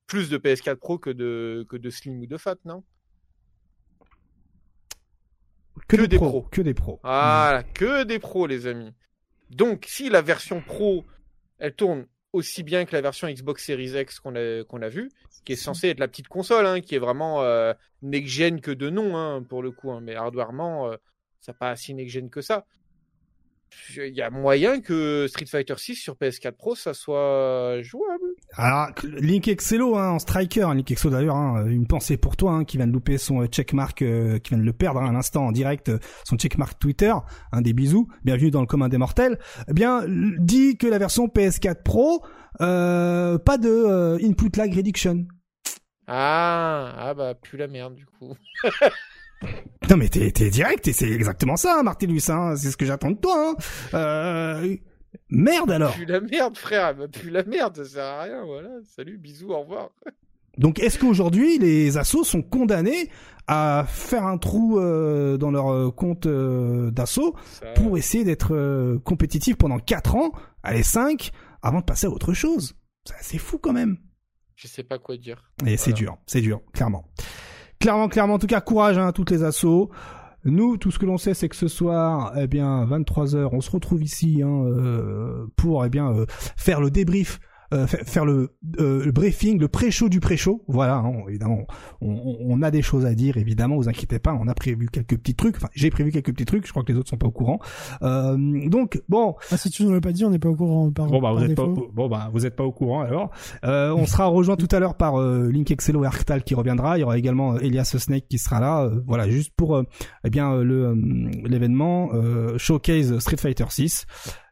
Plus 0.08 0.28
de 0.30 0.38
PS4 0.38 0.76
Pro 0.76 0.98
que 0.98 1.10
de, 1.10 1.64
que 1.68 1.76
de 1.76 1.90
Slim 1.90 2.20
ou 2.20 2.26
de 2.26 2.36
Fat, 2.36 2.56
non? 2.64 2.82
Que, 5.86 6.04
des 6.04 6.16
pros. 6.16 6.42
Que 6.50 6.60
des 6.60 6.74
pros. 6.74 6.98
Ah, 7.04 7.62
que 7.74 8.02
des 8.02 8.18
pros, 8.18 8.48
les 8.48 8.66
amis. 8.66 8.92
Donc, 9.50 9.84
si 9.86 10.08
la 10.08 10.20
version 10.20 10.60
Pro, 10.60 11.06
elle 11.58 11.74
tourne 11.74 12.06
aussi 12.32 12.62
bien 12.62 12.84
que 12.84 12.94
la 12.94 13.00
version 13.00 13.28
Xbox 13.28 13.64
Series 13.64 13.98
X 14.00 14.18
qu'on 14.18 14.34
a, 14.34 14.64
qu'on 14.64 14.82
a 14.82 14.88
vu, 14.88 15.10
qui 15.44 15.52
est 15.52 15.56
censée 15.56 15.88
être 15.88 16.00
la 16.00 16.08
petite 16.08 16.28
console, 16.28 16.66
hein, 16.66 16.80
qui 16.80 16.94
est 16.94 16.98
vraiment 16.98 17.42
euh, 17.42 17.72
next-gen 18.02 18.60
que 18.60 18.70
de 18.70 18.90
nom, 18.90 19.16
hein, 19.16 19.42
pour 19.42 19.62
le 19.62 19.70
coup, 19.70 19.90
hein, 19.90 20.00
mais 20.02 20.14
hardwarement, 20.14 20.90
euh, 20.90 20.96
ça 21.40 21.54
pas 21.54 21.74
si 21.76 21.94
next-gen 21.94 22.28
que 22.28 22.42
ça 22.42 22.66
il 23.96 24.14
y 24.14 24.22
a 24.22 24.30
moyen 24.30 24.80
que 24.80 25.26
Street 25.28 25.46
Fighter 25.46 25.74
6 25.76 25.96
sur 25.96 26.14
PS4 26.14 26.52
Pro 26.52 26.74
ça 26.74 26.94
soit 26.94 27.80
jouable. 27.82 28.24
Alors 28.54 28.88
Link 29.02 29.48
Excello 29.48 29.96
hein, 29.96 30.10
en 30.10 30.18
striker, 30.18 30.68
Link 30.74 30.90
Excello 30.90 31.14
d'ailleurs, 31.14 31.36
hein, 31.36 31.66
une 31.66 31.86
pensée 31.86 32.16
pour 32.16 32.36
toi 32.36 32.52
hein, 32.52 32.64
qui 32.64 32.76
vient 32.76 32.86
de 32.86 32.92
louper 32.92 33.18
son 33.18 33.42
euh, 33.42 33.46
checkmark, 33.46 34.02
euh, 34.02 34.38
qui 34.38 34.50
vient 34.50 34.58
de 34.58 34.64
le 34.64 34.72
perdre 34.72 35.00
hein, 35.00 35.08
à 35.08 35.12
l'instant 35.12 35.46
en 35.46 35.52
direct, 35.52 35.88
euh, 35.88 35.98
son 36.24 36.36
checkmark 36.36 36.78
Twitter, 36.78 37.12
un 37.52 37.60
des 37.60 37.72
bisous, 37.72 38.08
bienvenue 38.24 38.50
dans 38.50 38.60
le 38.60 38.66
commun 38.66 38.88
des 38.88 38.98
mortels. 38.98 39.38
Eh 39.68 39.72
bien, 39.72 40.04
dit 40.06 40.76
que 40.76 40.86
la 40.86 40.98
version 40.98 41.26
PS4 41.26 41.82
Pro, 41.82 42.24
euh, 42.60 43.38
pas 43.38 43.58
de 43.58 44.18
input 44.22 44.50
lag 44.56 44.74
reduction. 44.74 45.26
Ah, 46.06 46.94
ah 46.96 47.14
bah 47.14 47.34
plus 47.34 47.58
la 47.58 47.68
merde 47.68 47.94
du 47.94 48.06
coup. 48.06 48.34
Non 49.90 49.96
mais 49.96 50.08
t'es, 50.08 50.30
direct 50.50 50.88
et 50.88 50.92
c'est 50.92 51.10
exactement 51.10 51.56
ça, 51.56 51.80
hein, 51.80 51.84
hein, 51.86 52.56
c'est 52.56 52.70
ce 52.70 52.76
que 52.76 52.84
j'attends 52.84 53.10
de 53.10 53.18
toi. 53.18 53.50
Hein. 53.50 53.54
Euh... 53.94 54.76
Merde 55.30 55.70
alors. 55.70 55.94
Plus 55.94 56.04
la 56.04 56.20
merde, 56.20 56.56
frère, 56.56 56.94
plus 57.10 57.30
la 57.30 57.44
merde, 57.44 57.76
ça 57.76 57.84
sert 57.84 58.04
à 58.04 58.22
rien, 58.22 58.44
voilà. 58.44 58.70
Salut, 58.84 59.18
bisous, 59.18 59.50
au 59.50 59.60
revoir. 59.60 59.90
Donc 60.58 60.80
est-ce 60.80 60.98
qu'aujourd'hui 60.98 61.58
les 61.58 61.96
assos 61.98 62.24
sont 62.24 62.42
condamnés 62.42 63.10
à 63.46 63.86
faire 63.88 64.26
un 64.26 64.36
trou 64.36 64.78
euh, 64.78 65.38
dans 65.38 65.50
leur 65.50 65.72
euh, 65.72 65.90
compte 65.90 66.26
euh, 66.26 66.90
d'assaut 66.90 67.34
pour 67.76 67.96
essayer 67.96 68.24
d'être 68.24 68.98
compétitifs 69.04 69.56
pendant 69.56 69.78
4 69.78 70.16
ans, 70.16 70.32
allez 70.62 70.82
5, 70.82 71.30
avant 71.62 71.80
de 71.80 71.84
passer 71.84 72.06
à 72.06 72.10
autre 72.10 72.34
chose? 72.34 72.76
C'est 73.20 73.38
fou 73.38 73.58
quand 73.58 73.72
même. 73.72 73.96
Je 74.54 74.66
sais 74.66 74.82
pas 74.82 74.98
quoi 74.98 75.16
dire. 75.16 75.50
Et 75.64 75.76
c'est 75.76 75.92
dur, 75.92 76.18
c'est 76.26 76.40
dur, 76.40 76.60
clairement. 76.74 77.08
Clairement, 77.80 78.08
clairement, 78.08 78.34
en 78.34 78.38
tout 78.38 78.46
cas, 78.46 78.60
courage 78.60 78.98
hein, 78.98 79.06
à 79.06 79.12
toutes 79.12 79.30
les 79.30 79.44
assauts. 79.44 79.90
Nous, 80.44 80.76
tout 80.76 80.90
ce 80.90 80.98
que 80.98 81.06
l'on 81.06 81.18
sait, 81.18 81.34
c'est 81.34 81.48
que 81.48 81.56
ce 81.56 81.68
soir, 81.68 82.32
eh 82.36 82.46
bien, 82.46 82.84
23h, 82.86 83.48
on 83.52 83.60
se 83.60 83.70
retrouve 83.70 84.02
ici 84.02 84.42
hein, 84.42 84.64
euh, 84.66 85.46
pour 85.56 85.84
eh 85.84 85.88
bien 85.88 86.12
euh, 86.12 86.26
faire 86.56 86.80
le 86.80 86.90
débrief 86.90 87.40
euh, 87.74 87.86
faire 87.86 88.24
le, 88.24 88.56
euh, 88.80 89.04
le, 89.04 89.12
briefing, 89.12 89.58
le 89.58 89.68
pré-show 89.68 90.08
du 90.08 90.20
pré-show. 90.20 90.64
Voilà, 90.68 90.96
hein, 90.96 91.12
évidemment, 91.28 91.66
on, 92.00 92.36
on, 92.40 92.62
a 92.62 92.70
des 92.70 92.82
choses 92.82 93.04
à 93.04 93.14
dire, 93.14 93.36
évidemment, 93.36 93.76
vous 93.76 93.88
inquiétez 93.88 94.18
pas, 94.18 94.32
on 94.32 94.48
a 94.48 94.54
prévu 94.54 94.88
quelques 94.88 95.18
petits 95.18 95.34
trucs. 95.34 95.56
Enfin, 95.56 95.68
j'ai 95.74 95.90
prévu 95.90 96.10
quelques 96.10 96.32
petits 96.32 96.46
trucs, 96.46 96.66
je 96.66 96.70
crois 96.70 96.82
que 96.82 96.92
les 96.92 96.98
autres 96.98 97.10
sont 97.10 97.18
pas 97.18 97.26
au 97.26 97.32
courant. 97.32 97.58
Euh, 98.02 98.36
donc, 98.68 99.02
bon. 99.08 99.34
Ah, 99.50 99.56
si 99.56 99.70
tu 99.70 99.84
ne 99.84 99.92
l'as 99.92 100.00
pas 100.00 100.12
dit, 100.12 100.24
on 100.24 100.30
n'est 100.30 100.38
pas 100.38 100.48
au 100.48 100.56
courant. 100.56 100.90
Par, 100.90 101.06
bon, 101.06 101.20
bah, 101.20 101.32
vous 101.32 101.44
êtes 101.44 101.54
pas, 101.54 101.64
au, 101.64 101.90
bon, 101.92 102.08
bah, 102.08 102.30
vous 102.32 102.46
êtes 102.46 102.56
pas 102.56 102.64
au 102.64 102.72
courant, 102.72 103.02
alors. 103.02 103.30
Euh, 103.64 103.92
on 103.94 104.06
sera 104.06 104.26
rejoint 104.26 104.56
tout 104.56 104.68
à 104.70 104.78
l'heure 104.78 104.94
par 104.94 105.20
euh, 105.20 105.50
Link 105.50 105.70
Excello 105.70 106.04
et 106.04 106.06
Arctal 106.06 106.44
qui 106.44 106.54
reviendra. 106.54 106.96
Il 106.96 107.02
y 107.02 107.04
aura 107.04 107.18
également 107.18 107.58
Elias 107.58 107.94
Snake 107.98 108.28
qui 108.28 108.38
sera 108.38 108.60
là. 108.60 108.90
voilà, 109.06 109.28
juste 109.28 109.52
pour, 109.56 109.82
eh 110.24 110.30
bien, 110.30 110.56
le 110.56 110.94
l'événement 111.44 112.10
Showcase 112.56 113.18
Street 113.18 113.36
Fighter 113.36 113.66
6. 113.68 114.06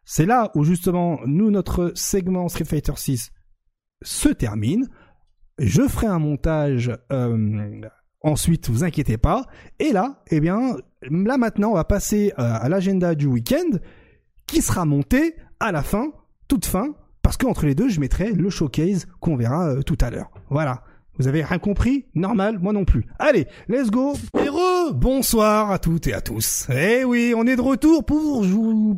C'est 0.07 0.25
là 0.25 0.53
où 0.55 0.65
justement 0.65 1.19
nous 1.27 1.51
notre 1.51 1.93
segment 1.97 2.49
Street 2.49 2.65
Fighter 2.65 2.93
6 2.95 3.33
se 4.03 4.29
termine. 4.29 4.89
Je 5.59 5.83
ferai 5.83 6.07
un 6.07 6.21
montage 6.21 6.97
euh, 7.11 7.81
ensuite, 8.23 8.71
vous 8.71 8.85
inquiétez 8.85 9.19
pas. 9.19 9.47
Et 9.81 9.93
là, 9.93 10.23
eh 10.31 10.41
bien, 10.41 10.77
là 11.11 11.39
maintenant, 11.39 11.71
on 11.71 11.75
va 11.75 11.85
passer 11.85 12.33
euh, 12.39 12.43
à 12.61 12.69
l'agenda 12.69 13.17
du 13.17 13.27
week-end 13.27 13.79
qui 14.47 14.63
sera 14.63 14.85
monté 14.85 15.35
à 15.59 15.73
la 15.73 15.83
fin, 15.83 16.13
toute 16.47 16.67
fin, 16.67 16.95
parce 17.23 17.37
qu'entre 17.37 17.67
les 17.67 17.75
deux, 17.75 17.89
je 17.89 17.99
mettrai 17.99 18.33
le 18.33 18.49
showcase 18.49 19.07
qu'on 19.19 19.37
verra 19.37 19.71
euh, 19.71 19.83
tout 19.83 19.99
à 20.01 20.11
l'heure. 20.11 20.31
Voilà. 20.51 20.85
Vous 21.19 21.29
avez 21.29 21.43
rien 21.43 21.59
compris? 21.59 22.05
Normal, 22.15 22.59
moi 22.61 22.73
non 22.73 22.85
plus. 22.85 23.05
Allez, 23.19 23.47
let's 23.69 23.91
go 23.91 24.15
Héros 24.39 24.93
Bonsoir 24.93 25.71
à 25.71 25.79
toutes 25.79 26.07
et 26.07 26.13
à 26.13 26.21
tous. 26.21 26.67
Eh 26.71 27.05
oui, 27.05 27.33
on 27.37 27.47
est 27.47 27.57
de 27.57 27.61
retour 27.61 28.05
pour, 28.05 28.45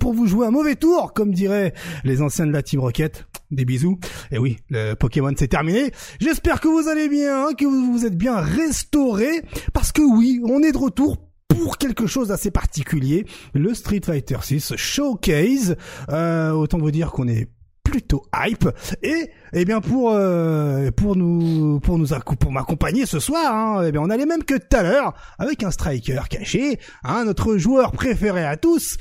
pour 0.01 0.13
vous 0.13 0.27
jouer 0.27 0.47
un 0.47 0.51
mauvais 0.51 0.75
tour, 0.75 1.13
comme 1.13 1.33
diraient 1.33 1.73
les 2.05 2.21
anciens 2.21 2.47
de 2.47 2.53
la 2.53 2.63
Team 2.63 2.81
Rocket. 2.81 3.27
Des 3.51 3.65
bisous. 3.65 3.99
Eh 4.31 4.39
oui, 4.39 4.59
le 4.69 4.95
Pokémon 4.95 5.33
c'est 5.37 5.49
terminé. 5.49 5.93
J'espère 6.21 6.61
que 6.61 6.69
vous 6.69 6.89
allez 6.89 7.09
bien, 7.09 7.47
hein, 7.47 7.55
que 7.57 7.65
vous 7.65 7.93
vous 7.93 8.05
êtes 8.05 8.17
bien 8.17 8.37
restaurés, 8.37 9.43
parce 9.73 9.93
que 9.93 10.03
oui, 10.03 10.41
on 10.45 10.63
est 10.63 10.73
de 10.73 10.79
retour 10.79 11.17
pour 11.49 11.79
quelque 11.79 12.07
chose 12.07 12.29
d'assez 12.29 12.51
particulier, 12.51 13.27
le 13.55 13.75
Street 13.75 14.01
Fighter 14.05 14.39
6 14.43 14.77
Showcase. 14.77 15.77
Euh, 16.11 16.51
autant 16.51 16.79
vous 16.79 16.91
dire 16.91 17.11
qu'on 17.11 17.27
est 17.27 17.49
plutôt 17.89 18.23
hype. 18.35 18.69
Et 19.03 19.31
eh 19.53 19.65
bien 19.65 19.81
pour 19.81 20.11
euh, 20.13 20.91
pour 20.91 21.17
nous 21.17 21.81
pour 21.81 21.99
nous 21.99 22.09
pour 22.39 22.53
m'accompagner 22.53 23.07
ce 23.07 23.19
soir, 23.19 23.55
hein, 23.55 23.85
eh 23.87 23.93
bien 23.93 24.01
on 24.01 24.11
allait 24.11 24.27
même 24.27 24.45
que 24.45 24.55
tout 24.55 24.77
à 24.77 24.83
l'heure 24.83 25.15
avec 25.39 25.63
un 25.63 25.71
striker 25.71 26.21
caché, 26.29 26.79
hein, 27.05 27.25
notre 27.25 27.57
joueur 27.57 27.93
préféré 27.93 28.45
à 28.45 28.57
tous. 28.57 28.97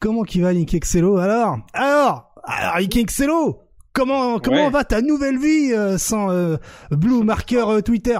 Comment 0.00 0.22
qui 0.22 0.40
va 0.40 0.52
Nick 0.52 0.74
Excello 0.74 1.18
alors? 1.18 1.58
Alors 1.72 2.34
alors 2.44 2.76
Excello 2.78 3.60
Comment 3.92 4.38
comment 4.38 4.70
va 4.70 4.84
ta 4.84 5.02
nouvelle 5.02 5.38
vie 5.38 5.72
euh, 5.72 5.98
sans 5.98 6.30
euh, 6.30 6.56
Blue 6.90 7.22
Marker 7.22 7.64
euh, 7.68 7.80
Twitter? 7.82 8.18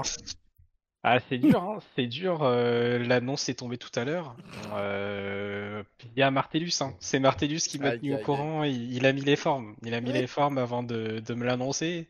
Ah, 1.04 1.18
c'est 1.28 1.38
dur, 1.38 1.62
hein, 1.62 1.78
c'est 1.96 2.06
dur. 2.06 2.44
L'annonce 2.44 3.48
est 3.48 3.54
tombée 3.54 3.78
tout 3.78 3.90
à 3.98 4.04
l'heure. 4.04 4.36
Il 4.70 6.18
y 6.18 6.22
a 6.22 6.30
Martellus, 6.30 6.72
hein. 6.80 6.94
c'est 7.00 7.18
Martellus 7.18 7.60
qui 7.60 7.78
m'a 7.78 7.96
tenu 7.96 8.14
au 8.14 8.18
courant. 8.18 8.64
Il, 8.64 9.04
a 9.06 9.12
mis 9.12 9.22
les 9.22 9.36
formes, 9.36 9.74
il 9.82 9.94
a 9.94 10.00
mis 10.00 10.12
les 10.12 10.26
formes 10.26 10.58
avant 10.58 10.82
de, 10.82 11.20
de 11.24 11.34
me 11.34 11.44
l'annoncer. 11.44 12.08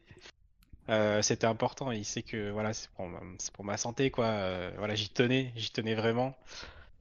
C'était 1.22 1.46
important. 1.46 1.90
Il 1.90 2.04
sait 2.04 2.22
que 2.22 2.50
voilà, 2.50 2.72
c'est 2.72 2.90
pour, 2.90 3.08
pour, 3.54 3.64
ma 3.64 3.76
santé, 3.76 4.10
quoi. 4.10 4.70
voilà, 4.78 4.94
j'y 4.94 5.08
tenais, 5.08 5.52
j'y 5.56 5.70
tenais 5.70 5.94
vraiment. 5.94 6.34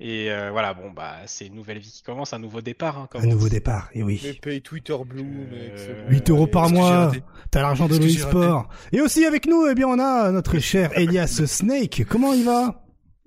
Et 0.04 0.32
euh, 0.32 0.50
voilà, 0.50 0.74
bon, 0.74 0.90
bah, 0.90 1.18
c'est 1.28 1.46
une 1.46 1.54
nouvelle 1.54 1.78
vie 1.78 1.92
qui 1.92 2.02
commence, 2.02 2.34
un 2.34 2.40
nouveau 2.40 2.62
départ. 2.62 2.98
Hein, 2.98 3.08
un 3.14 3.28
nouveau 3.28 3.50
départ, 3.50 3.88
et 3.94 4.02
oui. 4.02 4.20
Mais 4.24 4.34
paye 4.34 4.60
Twitter 4.60 4.98
Blue, 5.06 5.22
mec. 5.24 5.74
8 6.10 6.30
euros 6.32 6.48
par 6.48 6.72
mois, 6.72 7.12
t'as 7.52 7.62
l'argent 7.62 7.88
de 7.88 8.02
sport 8.10 8.68
Et 8.92 9.00
aussi 9.00 9.26
avec 9.26 9.46
nous, 9.46 9.68
eh 9.68 9.76
bien, 9.76 9.88
on 9.88 10.00
a 10.00 10.32
notre 10.32 10.58
cher 10.58 10.90
Elias 10.98 11.44
Snake. 11.46 12.04
Comment 12.10 12.34
il 12.34 12.46
va? 12.46 12.84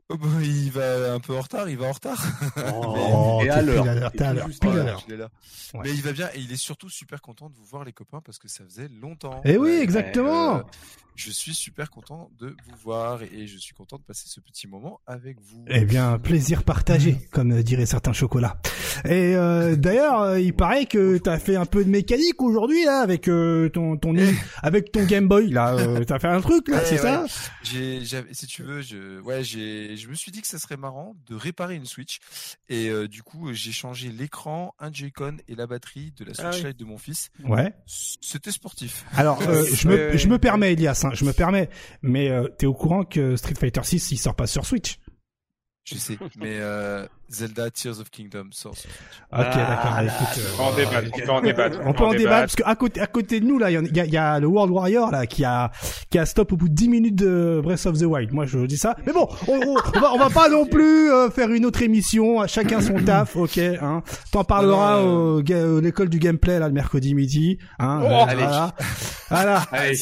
Oh, 0.09 0.17
bah, 0.19 0.27
il 0.43 0.71
va 0.73 1.15
un 1.15 1.21
peu 1.21 1.37
en 1.37 1.41
retard, 1.41 1.69
il 1.69 1.79
va 1.79 1.87
en 1.87 1.93
retard. 1.93 2.23
Oh, 2.75 3.41
et 3.45 3.51
à 3.51 3.63
l'heure. 3.63 3.87
à 3.87 4.33
l'heure. 4.33 5.31
Mais 5.83 5.91
il 5.91 6.03
va 6.03 6.13
bien 6.13 6.29
et 6.35 6.41
il 6.41 6.53
est 6.53 6.57
surtout 6.57 6.91
super 6.91 7.23
content 7.23 7.49
de 7.51 7.55
vous 7.55 7.65
voir 7.65 7.85
les 7.85 7.93
copains 7.93 8.21
parce 8.21 8.39
que 8.39 8.49
ça 8.49 8.65
faisait 8.65 8.89
longtemps. 9.01 9.41
Et 9.45 9.53
eh 9.53 9.57
oui, 9.59 9.79
exactement. 9.81 10.57
Euh, 10.57 10.63
je 11.15 11.31
suis 11.31 11.55
super 11.55 11.91
content 11.91 12.31
de 12.39 12.49
vous 12.49 12.77
voir 12.83 13.23
et 13.23 13.47
je 13.47 13.59
suis 13.59 13.75
content 13.75 13.97
de 13.99 14.03
passer 14.03 14.29
ce 14.29 14.41
petit 14.41 14.67
moment 14.67 15.01
avec 15.07 15.41
vous. 15.41 15.65
Eh 15.69 15.85
bien, 15.85 16.19
plaisir 16.19 16.65
partagé, 16.65 17.19
comme 17.31 17.63
diraient 17.63 17.87
certains 17.87 18.13
chocolats. 18.13 18.61
Et 19.05 19.35
euh, 19.37 19.77
d'ailleurs, 19.77 20.23
euh, 20.23 20.41
il 20.41 20.55
paraît 20.55 20.87
que 20.87 21.19
tu 21.19 21.31
as 21.31 21.39
fait 21.39 21.57
un 21.57 21.67
peu 21.67 21.85
de 21.85 21.91
mécanique 21.91 22.41
aujourd'hui 22.41 22.85
là 22.85 23.01
avec 23.01 23.29
euh, 23.29 23.69
ton 23.69 23.97
ton 23.97 24.15
eh. 24.17 24.35
avec 24.63 24.93
ton 24.93 25.05
Game 25.05 25.29
Boy 25.29 25.51
là. 25.51 25.77
Tu 26.05 26.13
as 26.13 26.19
fait 26.19 26.29
un 26.29 26.41
truc 26.41 26.69
là, 26.69 26.81
c'est 26.85 26.99
ça 26.99 27.25
J'ai, 27.63 28.03
si 28.33 28.47
tu 28.47 28.63
veux, 28.63 28.83
je 28.83 29.21
ouais, 29.21 29.43
j'ai, 29.43 29.97
je 29.97 30.09
me 30.09 30.15
suis 30.15 30.31
dit 30.31 30.43
que 30.43 30.47
ça 30.47 30.59
serait 30.59 30.77
marrant 30.77 31.17
de 31.29 31.35
réparer 31.35 31.77
une 31.77 31.87
Switch 31.87 32.19
et 32.69 32.91
du 33.09 33.23
coup 33.23 33.53
j'ai 33.53 33.73
changé 33.73 34.09
l'écran, 34.09 34.75
un 34.79 34.93
Joy-Con 34.93 35.37
et 35.49 35.55
la 35.55 35.67
batterie 35.67 36.13
de 36.17 36.25
la 36.25 36.33
ah 36.39 36.53
Switch 36.53 36.65
Lite 36.65 36.79
de 36.79 36.85
mon 36.85 36.99
fils. 36.99 37.31
Ouais. 37.45 37.73
C'était 37.87 38.51
sportif. 38.51 39.05
Alors, 39.15 39.41
je 39.43 39.89
me 39.89 40.17
je 40.17 40.29
me 40.29 40.39
permets, 40.39 40.73
Elias 40.73 41.04
je 41.13 41.25
me 41.25 41.33
permets, 41.33 41.69
mais 42.03 42.31
euh, 42.31 42.49
t'es 42.59 42.67
au 42.67 42.75
courant 42.75 43.05
que 43.05 43.37
Street 43.37 43.55
Fighter 43.55 43.83
6 43.83 44.13
il 44.13 44.17
sort 44.17 44.35
pas 44.35 44.47
sur 44.47 44.65
Switch? 44.65 44.99
Je 45.85 45.97
sais, 45.97 46.17
mais 46.41 46.57
euh, 46.61 47.05
Zelda 47.29 47.71
Tears 47.71 48.01
of 48.01 48.09
Kingdom 48.09 48.49
sort. 48.53 48.75
Sur 48.75 48.89
Ok, 49.33 49.39
d'accord. 49.39 49.93
Ah, 49.97 50.05
écoute, 50.05 50.39
euh, 50.39 50.57
on, 50.59 50.75
débat, 50.75 51.03
on 51.05 51.21
peut 51.21 51.31
en 51.31 51.41
débattre. 51.43 51.79
On 51.85 51.93
peut 51.93 52.05
en 52.05 52.11
débattre 52.13 52.41
parce 52.41 52.57
qu'à 52.57 52.75
côté, 52.75 53.01
à 53.03 53.07
côté 53.07 53.41
de 53.41 53.45
nous 53.45 53.59
là, 53.59 53.71
il 53.71 53.95
y 53.95 54.01
a, 54.01 54.07
y 54.07 54.17
a, 54.17 54.41
le 54.41 54.47
World 54.47 54.73
Warrior 54.73 55.11
là 55.11 55.27
qui 55.27 55.45
a 55.45 55.71
qui 56.09 56.19
a 56.19 56.25
stop 56.25 56.53
au 56.53 56.57
bout 56.57 56.71
de 56.71 56.75
10 56.75 56.89
minutes 56.89 57.17
de 57.17 57.61
Breath 57.63 57.85
of 57.85 57.99
the 57.99 58.05
Wild. 58.05 58.33
Moi, 58.33 58.47
je 58.47 58.61
dis 58.61 58.79
ça. 58.79 58.97
Mais 59.05 59.13
bon, 59.13 59.29
on, 59.47 59.61
on, 59.95 60.01
va, 60.01 60.15
on 60.15 60.19
va 60.19 60.31
pas 60.31 60.49
non 60.49 60.65
plus 60.65 61.13
euh, 61.13 61.29
faire 61.29 61.51
une 61.51 61.67
autre 61.67 61.83
émission. 61.83 62.47
Chacun 62.47 62.81
son 62.81 62.95
taf, 63.05 63.37
ok. 63.37 63.59
Hein. 63.59 64.03
T'en 64.33 64.45
parleras 64.45 65.03
au, 65.03 65.43
l'école 65.43 66.09
du 66.09 66.19
gameplay 66.19 66.59
là 66.59 66.69
le 66.69 66.75
mercredi 66.75 67.15
midi. 67.15 67.59
Hein. 67.79 68.01
Oh, 68.03 68.25
allez. 68.27 68.43
Voilà. 68.43 68.75
voilà. 69.29 69.63
Allez. 69.71 69.97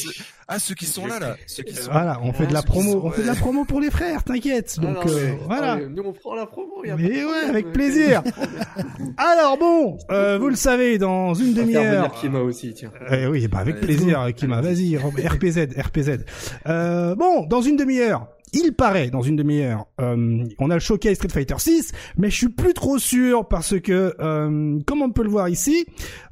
Ah, 0.54 0.58
ceux 0.58 0.74
qui 0.74 0.84
sont 0.84 1.06
là, 1.06 1.18
là. 1.18 1.36
Ceux 1.46 1.62
qui 1.62 1.74
sont... 1.74 1.90
Voilà, 1.90 2.20
on 2.22 2.32
fait 2.34 2.46
de 2.46 2.52
la 2.52 2.62
promo, 2.62 3.00
on 3.04 3.10
fait 3.10 3.22
de 3.22 3.26
la 3.26 3.34
promo 3.34 3.64
pour 3.64 3.80
les 3.80 3.90
frères, 3.90 4.22
t'inquiète. 4.22 4.78
Donc 4.80 4.98
euh, 5.06 5.32
voilà. 5.46 5.76
nous 5.76 6.02
on 6.04 6.12
prend 6.12 6.34
la 6.34 6.44
promo. 6.44 6.84
Y 6.84 6.90
a 6.90 6.96
mais 6.96 7.24
ouais, 7.24 7.48
avec 7.48 7.72
plaisir. 7.72 8.22
Alors 9.16 9.56
bon, 9.56 9.96
euh, 10.10 10.36
vous 10.38 10.48
le 10.48 10.56
savez, 10.56 10.98
dans 10.98 11.32
une 11.32 11.54
demi-heure. 11.54 12.12
Kima 12.20 12.40
aussi, 12.40 12.74
tiens. 12.74 12.92
Eh 13.10 13.26
oui, 13.26 13.48
bah 13.48 13.58
avec 13.58 13.80
plaisir, 13.80 14.28
Kima. 14.36 14.60
Vas-y, 14.60 14.98
RPZ, 14.98 15.68
RPZ. 15.78 16.18
Euh, 16.66 17.14
bon, 17.14 17.46
dans 17.46 17.62
une 17.62 17.76
demi-heure, 17.76 18.28
il 18.52 18.72
paraît 18.72 19.10
dans 19.10 19.22
une 19.22 19.36
demi-heure, 19.36 19.86
euh, 20.00 20.44
on 20.58 20.70
a 20.70 20.74
le 20.74 20.80
showcase 20.80 21.16
Street 21.16 21.28
Fighter 21.28 21.54
6, 21.58 21.92
mais 22.16 22.30
je 22.30 22.36
suis 22.36 22.48
plus 22.48 22.74
trop 22.74 22.98
sûr 22.98 23.48
parce 23.48 23.80
que, 23.80 24.14
euh, 24.20 24.78
comme 24.86 25.02
on 25.02 25.10
peut 25.10 25.22
le 25.22 25.30
voir 25.30 25.48
ici, 25.48 25.86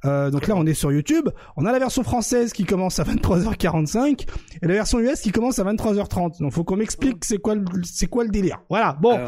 euh, 0.04 0.30
donc 0.30 0.46
là 0.46 0.54
on 0.56 0.66
est 0.66 0.74
sur 0.74 0.92
YouTube, 0.92 1.28
on 1.56 1.64
a 1.64 1.72
la 1.72 1.78
version 1.78 2.02
française 2.02 2.52
qui 2.52 2.64
commence 2.64 2.98
à 2.98 3.04
23h45 3.04 4.26
et 4.62 4.66
la 4.66 4.74
version 4.74 5.00
US 5.00 5.20
qui 5.20 5.32
commence 5.32 5.58
à 5.58 5.64
23h30. 5.64 6.40
Donc 6.40 6.52
faut 6.52 6.64
qu'on 6.64 6.76
m'explique 6.76 7.24
c'est 7.24 7.38
quoi 7.38 7.54
c'est 7.84 8.06
quoi 8.06 8.24
le 8.24 8.30
délire. 8.30 8.60
Voilà. 8.68 8.96
Bon. 9.00 9.18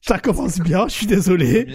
Ça 0.00 0.18
commence 0.18 0.58
bien, 0.60 0.86
je 0.88 0.92
suis 0.92 1.06
désolé. 1.06 1.68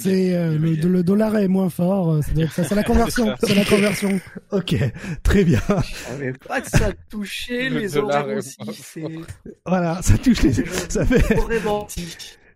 C'est 0.00 0.34
euh, 0.34 0.58
le, 0.58 1.02
dollar 1.02 1.36
est 1.36 1.48
moins 1.48 1.70
fort, 1.70 2.12
euh, 2.12 2.20
c'est 2.22 2.74
la 2.74 2.82
conversion, 2.84 3.34
c'est 3.42 3.54
la 3.54 3.64
conversion. 3.64 4.20
Ok, 4.52 4.76
très 5.22 5.44
bien. 5.44 5.60
Mais 6.18 6.32
pas 6.32 6.60
que 6.60 6.70
ça 6.70 6.92
touchait 7.10 7.68
les 7.68 7.88
dollars 7.88 8.26
aussi. 8.28 8.56
Voilà, 9.66 10.00
ça 10.02 10.16
touche 10.18 10.42
les. 10.42 10.52
Ça 10.88 11.04
fait. 11.04 11.36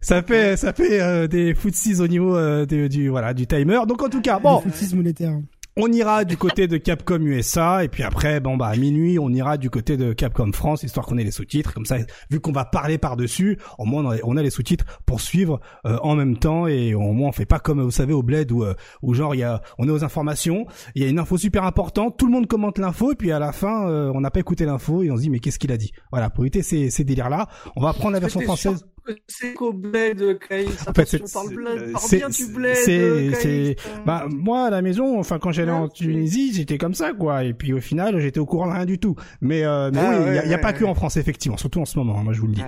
Ça 0.01 0.23
fait, 0.23 0.57
ça 0.57 0.73
fait 0.73 1.01
euh, 1.01 1.27
des 1.27 1.55
footsies 1.55 2.01
au 2.01 2.07
niveau 2.07 2.39
du 2.67 3.09
voilà 3.09 3.35
du 3.35 3.47
timer. 3.47 3.81
Donc 3.86 4.02
en 4.02 4.09
tout 4.09 4.20
cas, 4.20 4.39
bon. 4.39 4.62
Des 4.65 4.97
monétaires. 4.97 5.39
On 5.81 5.92
ira 5.92 6.24
du 6.24 6.36
côté 6.36 6.66
de 6.66 6.76
Capcom 6.76 7.20
USA 7.20 7.84
et 7.84 7.89
puis 7.89 8.02
après, 8.02 8.40
bon 8.40 8.57
bah 8.57 8.66
à 8.66 8.74
minuit, 8.74 9.20
on 9.20 9.31
ira 9.31 9.57
du 9.58 9.70
côté 9.70 9.97
de 9.97 10.12
Capcom 10.12 10.50
France 10.50 10.82
histoire 10.82 11.07
qu'on 11.07 11.16
ait 11.18 11.23
les 11.23 11.31
sous-titres. 11.31 11.73
Comme 11.73 11.84
ça, 11.84 11.98
vu 12.31 12.40
qu'on 12.40 12.50
va 12.50 12.65
parler 12.65 12.98
par 12.98 13.16
dessus, 13.16 13.58
au 13.78 13.84
moins 13.84 14.18
on 14.24 14.36
a, 14.36 14.42
les 14.42 14.50
sous-titres 14.50 14.84
pour 15.07 15.20
suivre 15.20 15.60
euh, 15.86 15.97
en 16.02 16.16
même 16.16 16.36
temps 16.36 16.66
et 16.66 16.94
au 16.94 17.12
moins 17.12 17.28
on 17.28 17.32
fait 17.32 17.47
pas 17.47 17.60
comme 17.60 17.81
vous 17.81 17.92
savez 17.92 18.12
au 18.12 18.24
bled 18.24 18.50
où, 18.50 18.65
euh, 18.65 18.74
où 19.02 19.15
genre 19.15 19.36
il 19.36 19.39
y 19.39 19.44
a, 19.44 19.62
on 19.78 19.86
est 19.86 19.92
aux 19.92 20.02
informations, 20.02 20.66
il 20.97 21.02
y 21.05 21.07
a 21.07 21.08
une 21.08 21.20
info 21.20 21.39
super 21.39 21.62
importante, 21.62 22.18
tout 22.18 22.26
le 22.26 22.32
monde 22.32 22.48
commente 22.48 22.78
l'info 22.78 23.12
et 23.12 23.15
puis 23.15 23.31
à 23.31 23.39
la 23.39 23.52
fin 23.52 23.89
euh, 23.89 24.10
on 24.12 24.20
n'a 24.20 24.32
pas 24.32 24.40
écouté 24.40 24.65
l'info 24.65 25.05
et 25.05 25.12
on 25.12 25.16
se 25.16 25.20
dit 25.20 25.31
mais 25.31 25.39
qu'est-ce 25.39 25.60
qu'il 25.60 25.70
a 25.70 25.76
dit? 25.76 25.92
Voilà 26.10 26.28
pour 26.28 26.42
éviter 26.42 26.62
ces, 26.62 26.90
ces 26.90 27.05
délires 27.05 27.31
là, 27.31 27.47
on 27.76 27.82
va 27.82 27.92
prendre 27.92 28.15
la 28.15 28.20
version 28.20 28.40
française 28.40 28.84
c'est 29.27 29.55
qu'au 29.55 29.73
bled, 29.73 30.39
Kyle. 30.47 30.69
En 30.87 30.93
fait, 30.93 31.05
c'est, 31.07 32.17
bien 32.17 32.28
du 32.28 32.47
bled. 32.47 32.77
C'est, 32.77 33.31
c'est, 33.35 33.77
bah, 34.07 34.27
moi, 34.31 34.67
à 34.67 34.70
la 34.70 34.83
maison, 34.83 35.19
enfin, 35.19 35.39
quand 35.39 35.53
j'allais 35.53 35.73
en 35.73 35.89
Tunisie, 35.89 36.53
j'étais 36.53 36.78
comme 36.78 36.95
ça, 36.95 37.12
quoi. 37.12 37.45
Et 37.45 37.55
puis, 37.55 37.73
au 37.73 37.81
final, 37.81 38.19
j'étais 38.20 38.41
au 38.41 38.47
courant 38.47 38.69
de 38.69 38.73
rien 38.73 38.87
du 38.87 38.99
tout. 38.99 39.17
Mais, 39.41 39.65
euh, 39.65 39.91
mais 39.93 40.01
ah, 40.01 40.11
oui, 40.11 40.39
il 40.45 40.51
y 40.51 40.55
a, 40.55 40.59
pas 40.59 40.73
que 40.73 40.85
en 40.85 40.95
France, 40.95 41.17
effectivement. 41.17 41.57
Surtout 41.57 41.81
en 41.81 41.85
ce 41.85 41.99
moment, 41.99 42.19
hein, 42.19 42.23
moi, 42.25 42.33
je 42.33 42.41
vous 42.41 42.49
le 42.49 42.55
dis. 42.55 42.62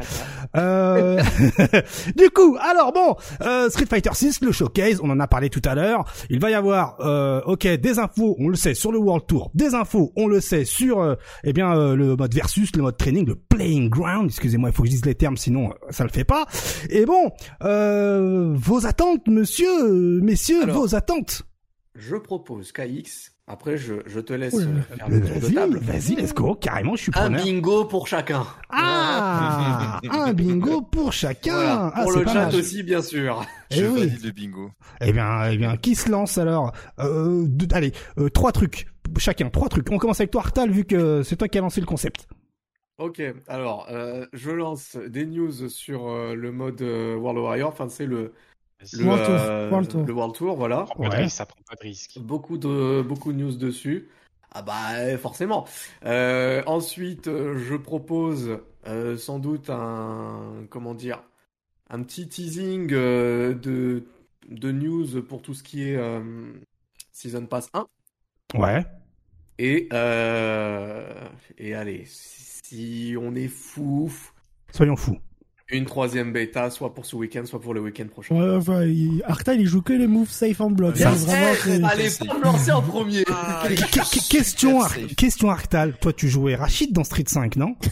Ah, 0.55 0.61
euh... 0.61 1.23
du 2.17 2.31
coup, 2.31 2.57
alors, 2.61 2.93
bon, 2.93 3.17
euh, 3.43 3.69
Street 3.71 3.87
Fighter 3.87 4.11
6, 4.13 4.41
le 4.43 4.53
showcase, 4.53 5.01
on 5.03 5.11
en 5.11 5.21
a 5.21 5.27
parlé 5.27 5.51
tout 5.51 5.63
à 5.65 5.75
l'heure. 5.75 6.05
Il 6.29 6.41
va 6.41 6.51
y 6.51 6.55
avoir, 6.55 6.97
euh, 7.01 7.41
ok, 7.47 7.67
des 7.67 7.99
infos, 7.99 8.37
on 8.39 8.49
le 8.49 8.57
sait, 8.57 8.75
sur 8.75 8.93
le 8.93 8.99
World 8.99 9.27
Tour. 9.27 9.51
Des 9.55 9.75
infos, 9.75 10.13
on 10.17 10.27
le 10.27 10.41
sait, 10.41 10.65
sur, 10.65 11.01
euh, 11.01 11.15
eh 11.45 11.53
bien, 11.53 11.77
euh, 11.77 11.95
le 11.97 12.17
mode 12.17 12.35
versus, 12.35 12.75
le 12.77 12.83
mode 12.83 12.97
training, 12.97 13.27
le 13.27 13.35
playing 13.35 13.89
ground. 13.89 14.27
Excusez-moi, 14.27 14.71
il 14.71 14.75
faut 14.75 14.83
que 14.83 14.89
je 14.89 14.95
dise 14.95 15.05
les 15.07 15.15
termes, 15.15 15.37
sinon, 15.37 15.71
ça 15.91 16.05
le 16.05 16.11
fait 16.11 16.25
pas. 16.25 16.30
Et 16.91 17.07
bon, 17.07 17.31
euh, 17.63 18.53
vos 18.55 18.87
attentes, 18.87 19.27
monsieur, 19.29 20.21
messieurs, 20.21 20.67
vos 20.67 20.95
attentes. 20.95 21.43
Je 21.95 22.17
propose 22.17 22.73
KX. 22.73 23.33
Après, 23.47 23.77
je, 23.77 23.95
je 24.07 24.21
te 24.21 24.33
laisse 24.33 24.55
faire 24.57 25.09
le 25.09 25.21
tour 25.21 25.41
de 25.41 25.53
table. 25.53 25.79
Vas-y, 25.83 26.15
let's 26.15 26.33
go. 26.33 26.55
Carrément, 26.55 26.95
je 26.95 27.03
suis 27.03 27.11
preneur. 27.11 27.41
Un 27.43 27.45
bingo 27.45 27.85
pour 27.85 28.07
chacun. 28.07 28.47
Ah, 28.71 29.99
un 30.09 30.33
bingo 30.33 30.83
pour 30.83 31.13
chacun. 31.13 31.91
Ah, 31.93 32.03
pour 32.03 32.13
le 32.13 32.25
chat 32.25 32.55
aussi, 32.55 32.85
bien 32.85 33.03
sûr. 33.03 33.45
Eh 33.73 33.77
je 33.77 33.85
valide 33.87 34.25
le 34.25 34.31
bingo. 34.31 34.71
Eh 35.01 35.13
bien, 35.13 35.51
eh 35.51 35.57
bien, 35.57 35.77
qui 35.77 35.97
se 35.97 36.09
lance 36.09 36.39
alors 36.39 36.73
euh, 37.01 37.49
Allez, 37.73 37.93
euh, 38.19 38.29
trois 38.29 38.53
trucs 38.53 38.87
chacun, 39.19 39.51
trois 39.51 39.69
trucs. 39.69 39.91
On 39.91 39.99
commence 39.99 40.21
avec 40.21 40.31
toi, 40.31 40.43
Artal, 40.43 40.71
vu 40.71 40.85
que 40.85 41.23
c'est 41.23 41.37
toi 41.37 41.49
qui 41.49 41.59
as 41.59 41.61
lancé 41.61 41.81
le 41.81 41.87
concept. 41.87 42.27
Ok, 43.01 43.23
alors 43.49 43.87
euh, 43.91 44.27
je 44.35 44.51
lance 44.51 44.95
des 44.97 45.25
news 45.25 45.71
sur 45.71 46.11
euh, 46.11 46.35
le 46.35 46.53
mode 46.53 46.83
euh, 46.83 47.17
World 47.17 47.41
Warrior, 47.41 47.71
enfin 47.71 47.89
c'est 47.89 48.05
le 48.05 48.35
le 48.93 49.05
World, 49.05 49.89
Tour. 49.89 50.05
le 50.07 50.13
World 50.13 50.35
Tour, 50.35 50.57
voilà. 50.57 50.85
Ça 51.29 51.47
prend 51.47 51.61
pas 51.67 51.77
de 51.77 51.81
risque. 51.81 52.19
Beaucoup 52.19 52.59
de 52.59 53.01
beaucoup 53.01 53.33
de 53.33 53.39
news 53.39 53.57
dessus. 53.57 54.11
Ah 54.53 54.61
bah 54.61 55.17
forcément. 55.17 55.67
ensuite, 56.05 57.25
je 57.25 57.75
propose 57.75 58.59
sans 59.17 59.39
doute 59.39 59.71
un 59.71 60.67
comment 60.69 60.93
dire 60.95 61.23
un 61.89 62.03
petit 62.03 62.29
teasing 62.29 62.87
de 62.89 64.05
de 64.49 64.73
news 64.73 65.23
pour 65.23 65.41
tout 65.41 65.55
ce 65.55 65.63
qui 65.63 65.89
est 65.89 65.99
Season 67.13 67.47
Pass 67.47 67.71
1. 67.73 67.87
Ouais. 68.59 68.85
Et 69.59 69.89
et 71.59 71.75
allez 71.75 72.05
si 72.05 72.50
on 73.19 73.35
est 73.35 73.49
fou. 73.49 74.11
Soyons 74.73 74.97
fous. 74.97 75.19
une 75.71 75.85
troisième 75.85 76.33
bêta, 76.33 76.71
soit 76.71 76.95
pour 76.95 77.07
ce 77.07 77.17
week-end, 77.17 77.45
soit 77.45 77.61
pour 77.61 77.75
le 77.75 77.81
week-end 77.81 78.07
prochain. 78.07 78.35
Ouais, 78.35 78.57
enfin, 78.57 78.85
il... 78.85 79.23
il 79.59 79.67
joue 79.67 79.83
que 79.83 79.93
les 79.93 80.07
moves 80.07 80.31
safe 80.31 80.61
en 80.61 80.71
bloc. 80.71 81.01
Hein, 81.01 81.11
vraiment, 81.11 81.89
Allez, 81.89 82.09
pour 82.19 82.35
me 82.35 82.45
lancer 82.45 82.73
en 82.73 82.83
premier. 82.83 83.25
Ah, 83.29 83.67
question, 83.93 84.81
question 85.17 85.51
Arctal. 85.51 85.99
Toi, 85.99 86.13
tu 86.13 86.29
jouais 86.29 86.55
Rachid 86.55 86.93
dans 86.93 87.05
Street 87.05 87.25
5, 87.27 87.57
non 87.57 87.75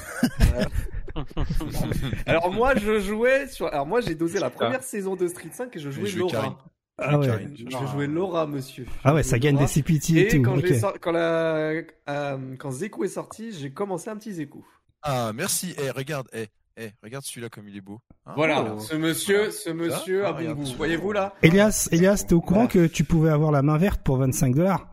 Alors 2.26 2.52
moi, 2.52 2.74
je 2.76 3.00
jouais 3.00 3.48
sur. 3.48 3.66
Alors 3.66 3.86
moi, 3.86 4.00
j'ai 4.00 4.14
dosé 4.14 4.38
la 4.38 4.50
première 4.50 4.82
saison 4.82 5.16
de 5.16 5.26
Street 5.28 5.50
5 5.52 5.76
et 5.76 5.78
je 5.78 5.90
jouais 5.90 6.10
Laura. 6.12 6.58
Ah 6.98 7.18
ouais. 7.18 7.28
Je 7.56 7.86
jouais 7.92 8.06
Laura, 8.06 8.46
monsieur. 8.46 8.84
Ah 9.04 9.14
ouais, 9.14 9.22
ça 9.22 9.38
gagne 9.38 9.56
des 9.56 9.66
CPT 9.66 10.10
et, 10.16 10.28
tout. 10.28 10.42
Quand, 10.42 10.56
quand, 11.00 11.12
la... 11.12 11.82
euh, 12.08 12.56
quand 12.58 12.70
Zeku 12.72 13.04
est 13.04 13.08
sorti, 13.08 13.52
j'ai 13.52 13.70
commencé 13.70 14.10
un 14.10 14.16
petit 14.16 14.32
Zeku. 14.32 14.64
Ah, 15.02 15.32
merci. 15.32 15.74
Eh, 15.80 15.90
regarde, 15.90 16.26
eh, 16.32 16.48
eh, 16.76 16.90
regarde 17.02 17.24
celui-là 17.24 17.50
comme 17.50 17.68
il 17.68 17.76
est 17.76 17.80
beau. 17.80 18.00
Hein 18.26 18.32
voilà, 18.34 18.74
oh. 18.74 18.80
ce 18.80 18.96
monsieur, 18.96 19.52
ce 19.52 19.70
monsieur 19.70 20.26
a 20.26 20.32
bon 20.32 20.54
goût. 20.54 20.64
Voyez-vous 20.76 21.12
là 21.12 21.34
Elias, 21.42 21.88
Elias, 21.92 22.24
t'es 22.26 22.34
au 22.34 22.40
courant 22.40 22.66
que 22.66 22.86
tu 22.86 23.04
pouvais 23.04 23.30
avoir 23.30 23.52
la 23.52 23.62
main 23.62 23.78
verte 23.78 24.02
pour 24.02 24.16
25 24.16 24.56
dollars 24.56 24.88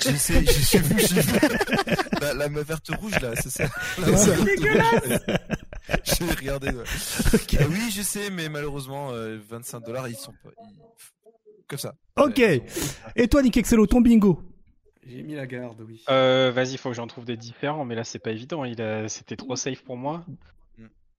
J'ai 0.00 0.16
sais, 0.16 0.44
j'ai 0.44 0.78
vu, 0.80 0.98
j'ai 0.98 1.20
vu. 1.20 1.38
La, 2.20 2.48
main 2.48 2.62
verte 2.62 2.88
rouge 3.00 3.20
là, 3.20 3.36
c'est 3.36 3.50
ça. 3.50 3.66
C'est 4.16 4.44
dégueulasse. 4.44 5.20
J'ai 6.04 6.24
regardé. 6.24 6.68
Ouais. 6.68 6.84
Okay. 7.34 7.58
Ah 7.60 7.66
oui, 7.68 7.90
je 7.94 8.00
sais, 8.00 8.30
mais 8.30 8.48
malheureusement, 8.48 9.10
25 9.12 9.76
euh, 9.76 9.80
dollars, 9.86 10.08
ils 10.08 10.16
sont 10.16 10.32
pas. 10.42 10.50
Comme 11.68 11.78
ça. 11.78 11.94
Ok. 12.16 12.40
Et 13.16 13.28
toi, 13.28 13.42
Nick 13.42 13.56
Excello, 13.56 13.86
ton 13.86 14.00
bingo 14.00 14.40
j'ai 15.06 15.22
mis 15.22 15.34
la 15.34 15.46
garde, 15.46 15.82
oui. 15.82 16.02
Euh, 16.08 16.50
vas-y, 16.50 16.78
faut 16.78 16.88
que 16.88 16.94
j'en 16.94 17.06
trouve 17.06 17.26
des 17.26 17.36
différents, 17.36 17.84
mais 17.84 17.94
là 17.94 18.04
c'est 18.04 18.18
pas 18.18 18.30
évident. 18.30 18.64
Il 18.64 18.80
a... 18.80 19.06
C'était 19.08 19.36
trop 19.36 19.54
safe 19.54 19.82
pour 19.82 19.98
moi. 19.98 20.24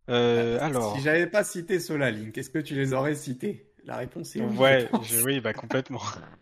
Euh, 0.10 0.58
alors. 0.62 0.96
Si 0.96 1.04
j'avais 1.04 1.28
pas 1.28 1.44
cité 1.44 1.80
cela, 1.80 2.12
Link, 2.12 2.38
est-ce 2.38 2.50
que 2.50 2.60
tu 2.60 2.76
les 2.76 2.94
aurais 2.94 3.16
cités? 3.16 3.72
La 3.86 3.98
réponse 3.98 4.36
est 4.36 4.42
oui. 4.42 4.58
Ouais, 4.58 4.90
oui, 5.24 5.40
bah 5.40 5.54
complètement. 5.54 6.02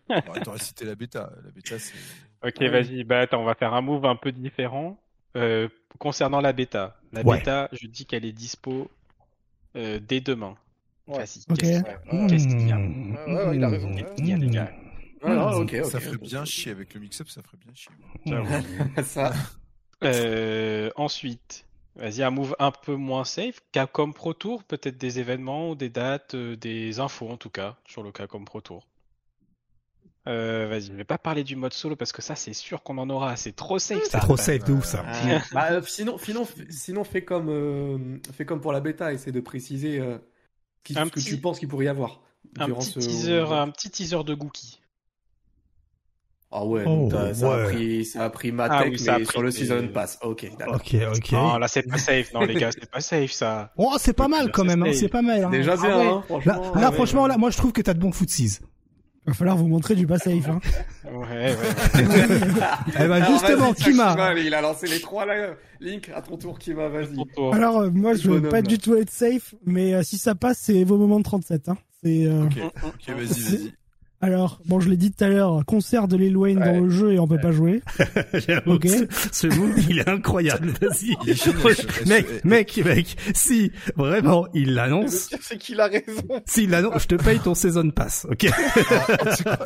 bah, 0.10 0.22
T'aurais 0.44 0.60
cité 0.60 0.86
la 0.86 0.96
bêta. 0.96 1.32
La 1.44 1.52
bêta, 1.52 1.78
c'est. 1.78 1.94
Ok, 2.46 2.62
vas-y. 2.62 3.04
Bah 3.04 3.20
attends, 3.20 3.42
on 3.42 3.46
va 3.46 3.56
faire 3.56 3.74
un 3.74 3.82
move 3.82 4.06
un 4.06 4.16
peu 4.16 4.32
différent. 4.32 4.98
Euh, 5.36 5.68
concernant 5.98 6.42
la 6.42 6.54
bêta, 6.54 7.00
la 7.12 7.24
bêta, 7.24 7.68
je 7.72 7.88
dis 7.88 8.06
qu'elle 8.06 8.24
est 8.24 8.34
dispo 8.34 8.90
euh, 9.76 10.00
dès 10.00 10.22
demain. 10.22 10.56
Vas-y. 11.08 11.46
Qu'est-ce 11.58 12.48
qu'il 12.48 12.68
y 12.68 12.72
a 12.72 12.78
ouais, 12.78 13.46
ouais, 13.48 13.56
il 13.56 13.64
a 13.64 13.70
raison. 13.70 13.94
Qu'est-ce 13.94 14.14
qu'il 14.16 14.28
y 14.28 14.34
a, 14.34 14.38
les 14.38 14.50
gars 14.50 14.72
ah, 15.26 15.54
ça 15.86 16.00
ferait 16.00 16.18
bien 16.18 16.46
chier 16.46 16.72
avec 16.72 16.94
le 16.94 17.00
mix-up, 17.00 17.30
ça 17.30 17.42
ferait 17.42 17.58
bien 17.58 17.74
chier. 17.74 19.04
ça. 19.04 19.32
Euh, 20.04 20.90
ensuite, 20.96 21.66
vas-y, 21.96 22.24
un 22.24 22.30
move 22.30 22.56
un 22.60 22.72
peu 22.72 22.96
moins 22.96 23.24
safe. 23.24 23.62
Capcom 23.72 24.12
Pro 24.12 24.34
Tour, 24.34 24.64
peut-être 24.64 24.98
des 24.98 25.20
événements 25.20 25.70
ou 25.70 25.76
des 25.76 25.90
dates, 25.90 26.36
euh, 26.36 26.58
des 26.58 27.00
infos 27.00 27.30
en 27.30 27.38
tout 27.38 27.50
cas, 27.50 27.78
sur 27.86 28.04
le 28.04 28.12
Capcom 28.12 28.44
Pro 28.44 28.60
Tour. 28.60 28.86
Euh, 30.28 30.68
vas-y, 30.70 30.88
je 30.88 30.94
vais 30.94 31.04
pas 31.04 31.18
parler 31.18 31.44
du 31.44 31.56
mode 31.56 31.74
solo 31.74 31.96
parce 31.96 32.12
que 32.12 32.22
ça, 32.22 32.36
c'est 32.36 32.54
sûr 32.54 32.84
qu'on 32.84 32.98
en 32.98 33.10
aura. 33.10 33.36
C'est 33.36 33.54
trop 33.54 33.80
safe. 33.80 34.04
C'est 34.04 34.20
trop 34.20 34.38
safe 34.38 34.64
de 34.66 34.74
ouf 34.74 34.86
ça. 34.86 35.06
bah, 35.54 35.82
sinon, 35.84 36.18
sinon, 36.18 36.46
sinon, 36.70 37.04
fais 37.04 37.24
comme, 37.24 38.20
fais 38.34 38.46
comme 38.46 38.62
pour 38.62 38.74
la 38.74 38.82
bêta. 38.82 39.14
Essaie 39.14 39.32
de 39.32 39.42
préciser 39.42 40.02
ce 40.86 41.10
que 41.10 41.20
tu 41.20 41.38
penses 41.38 41.60
qu'il 41.60 41.68
pourrait 41.68 41.86
y 41.86 41.90
avoir. 41.90 42.22
Un 42.60 42.70
petit, 42.70 43.00
teaser, 43.00 43.46
un 43.52 43.70
petit 43.70 43.90
teaser 43.90 44.24
de 44.24 44.34
Gookie. 44.34 44.80
Ah 46.56 46.64
ouais, 46.66 46.84
oh, 46.86 47.10
ça, 47.34 47.56
A 47.56 47.64
pris, 47.66 48.06
ça 48.06 48.26
a 48.26 48.30
pris 48.30 48.52
ma 48.52 48.66
ah 48.66 48.84
tech, 48.84 49.02
mais 49.02 49.26
sur 49.26 49.42
le 49.42 49.50
Season 49.50 49.88
Pass. 49.92 50.20
Ok, 50.22 50.48
d'accord. 50.60 50.76
Ok, 50.76 50.96
ok. 51.16 51.32
Non, 51.32 51.58
là, 51.58 51.68
c'est 51.68 51.82
pas 51.82 51.98
safe. 51.98 52.32
Non, 52.32 52.42
les 52.42 52.54
gars, 52.54 52.70
c'est 52.72 52.90
pas 52.92 53.02
safe, 53.02 53.32
ça. 53.32 53.74
Oh, 53.76 53.96
c'est 53.98 54.14
pas 54.14 54.28
mal 54.28 54.52
quand 54.52 54.64
même, 54.64 54.84
hein, 54.84 54.92
c'est 54.94 55.10
pas 55.10 55.24
mal. 55.24 55.46
Hein. 55.46 55.50
Déjà 55.50 55.76
bien, 55.76 56.00
ah 56.00 56.04
hein, 56.04 56.24
franchement. 56.28 56.76
Là, 56.76 56.92
franchement, 56.92 57.28
là, 57.28 57.38
moi, 57.40 57.50
je 57.50 57.58
trouve 57.58 57.72
que 57.72 57.82
t'as 57.82 57.96
de 57.96 58.00
bons 58.00 58.12
footsies. 58.12 58.60
Va 59.28 59.34
falloir 59.34 59.56
vous 59.56 59.68
montrer 59.68 59.96
du 59.96 60.06
pas 60.06 60.20
safe, 60.20 60.50
hein. 60.50 60.60
ouais, 61.06 61.56
ouais. 61.56 61.56
eh 63.00 63.08
ben, 63.08 63.26
justement, 63.26 63.74
Kima. 63.74 64.34
Il 64.38 64.54
a 64.54 64.62
lancé 64.62 64.86
les 64.88 65.00
trois, 65.00 65.26
là. 65.26 65.54
Link, 65.80 66.12
à 66.14 66.22
ton 66.22 66.38
tour, 66.38 66.60
Kima, 66.60 66.90
vas-y. 66.90 67.16
Alors, 67.54 67.82
euh, 67.82 67.90
moi, 67.90 68.16
je 68.16 68.30
veux 68.30 68.50
pas 68.50 68.62
du 68.62 68.78
tout 68.78 68.96
être 68.96 69.12
safe, 69.12 69.56
mais 69.66 69.94
euh, 69.94 70.04
si 70.04 70.18
ça 70.18 70.36
passe, 70.36 70.60
c'est 70.60 70.84
vos 70.84 70.98
moments 70.98 71.20
de 71.20 71.24
37, 71.24 71.70
hein. 71.70 71.78
C'est, 72.04 72.26
euh... 72.26 72.44
Ok, 72.44 72.74
ok, 72.84 73.16
vas-y, 73.16 73.28
vas-y. 73.28 73.74
Alors, 74.24 74.62
bon, 74.66 74.80
je 74.80 74.88
l'ai 74.90 74.96
dit 74.96 75.12
tout 75.12 75.22
à 75.22 75.28
l'heure, 75.28 75.66
concert 75.66 76.08
de 76.08 76.16
Lil 76.16 76.38
Wayne 76.38 76.58
dans 76.58 76.80
le 76.80 76.90
jeu 76.90 77.12
et 77.12 77.20
on 77.20 77.28
peut 77.28 77.42
pas 77.42 77.52
jouer. 77.52 77.82
ok. 78.66 78.88
Ce 79.34 79.48
move, 79.48 79.78
il 79.90 80.00
est 80.00 80.08
incroyable. 80.08 80.72
Vas-y. 80.82 81.18
mec, 82.08 82.46
mec, 82.46 82.78
mec, 82.86 83.18
si 83.36 83.74
vraiment 83.98 84.48
il 84.54 84.76
l'annonce. 84.76 85.30
C'est 85.42 85.58
qu'il 85.58 85.82
a 85.82 85.88
raison. 85.88 86.24
S'il 86.46 86.70
l'annonce, 86.70 87.04
je 87.04 87.08
te 87.08 87.16
paye 87.16 87.40
ton 87.40 87.54
season 87.54 87.90
pass, 87.90 88.26
ok? 88.32 88.48
Ah, 89.46 89.58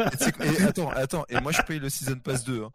attends, 0.67 0.89
attends, 0.89 1.25
et 1.29 1.39
moi 1.39 1.51
je 1.51 1.61
paye 1.61 1.77
le 1.77 1.89
season 1.89 2.15
pass 2.15 2.43
2. 2.43 2.63
Hein. 2.63 2.71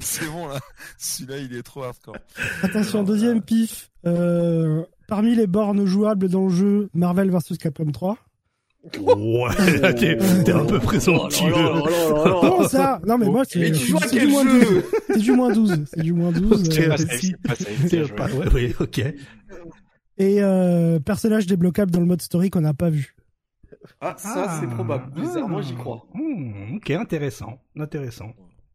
C'est 0.00 0.30
bon 0.30 0.48
là. 0.48 0.58
Celui-là, 0.96 1.36
il 1.36 1.54
est 1.54 1.62
trop 1.62 1.82
hardcore. 1.82 2.16
Attention, 2.62 3.02
deuxième 3.02 3.42
pif. 3.42 3.90
Euh, 4.06 4.84
parmi 5.06 5.34
les 5.34 5.46
bornes 5.46 5.84
jouables 5.84 6.30
dans 6.30 6.44
le 6.44 6.50
jeu 6.50 6.88
Marvel 6.94 7.30
vs 7.30 7.58
Capcom 7.58 7.90
3. 7.92 8.16
Ouais, 8.82 9.94
t'es 9.94 10.52
un 10.52 10.64
peu 10.64 10.78
présomptueux. 10.80 11.52
Comment 11.52 12.66
ça? 12.66 13.00
Non, 13.06 13.18
mais 13.18 13.26
moi, 13.26 13.42
c'est 13.46 13.70
du 13.70 13.92
moins 14.26 14.44
12. 14.44 14.84
C'est 15.08 15.20
du 15.20 15.32
moins 15.32 15.52
12. 15.52 15.84
C'est 15.86 16.02
du 16.02 16.12
moins 16.12 16.32
12. 16.32 16.70
C'est 17.88 18.14
pas, 18.14 18.26
ouais, 18.28 18.46
oui, 18.54 18.74
ok. 18.80 18.98
Et 20.18 20.42
euh, 20.42 20.98
personnage 20.98 21.46
débloquable 21.46 21.90
dans 21.90 22.00
le 22.00 22.06
mode 22.06 22.22
story 22.22 22.50
qu'on 22.50 22.60
n'a 22.62 22.74
pas 22.74 22.90
vu. 22.90 23.16
Ah, 24.00 24.14
ça, 24.18 24.58
c'est 24.60 24.66
probable. 24.66 25.12
Bizarrement, 25.14 25.62
j'y 25.62 25.74
crois. 25.74 26.06
Hmm, 26.14 26.76
ok, 26.76 26.90
intéressant. 26.90 27.58
Intéressant. 27.76 28.32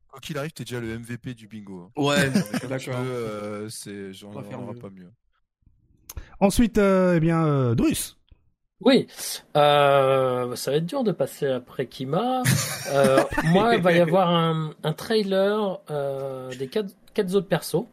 Quoi 0.09 0.19
qu'il 0.21 0.37
arrive, 0.37 0.51
t'es 0.51 0.63
déjà 0.63 0.79
le 0.79 0.97
MVP 0.97 1.33
du 1.33 1.47
bingo. 1.47 1.91
Ouais, 1.97 2.29
d'accord. 2.69 2.95
Euh, 2.97 3.67
c'est, 3.69 4.13
j'en 4.13 4.31
pas 4.31 4.89
mieux. 4.89 5.11
Ensuite, 6.39 6.77
euh, 6.77 7.15
eh 7.17 7.19
bien, 7.19 7.45
euh, 7.45 7.75
Drus. 7.75 8.17
Oui, 8.85 9.07
euh, 9.57 10.55
ça 10.55 10.71
va 10.71 10.77
être 10.77 10.85
dur 10.85 11.03
de 11.03 11.11
passer 11.11 11.47
après 11.47 11.87
Kima. 11.87 12.43
Euh, 12.93 13.23
moi, 13.45 13.75
il 13.75 13.81
va 13.81 13.93
y 13.93 13.99
avoir 13.99 14.29
un, 14.29 14.69
un 14.83 14.93
trailer 14.93 15.79
euh, 15.89 16.53
des 16.53 16.67
quatre, 16.67 16.93
quatre, 17.15 17.33
autres 17.33 17.47
persos 17.47 17.85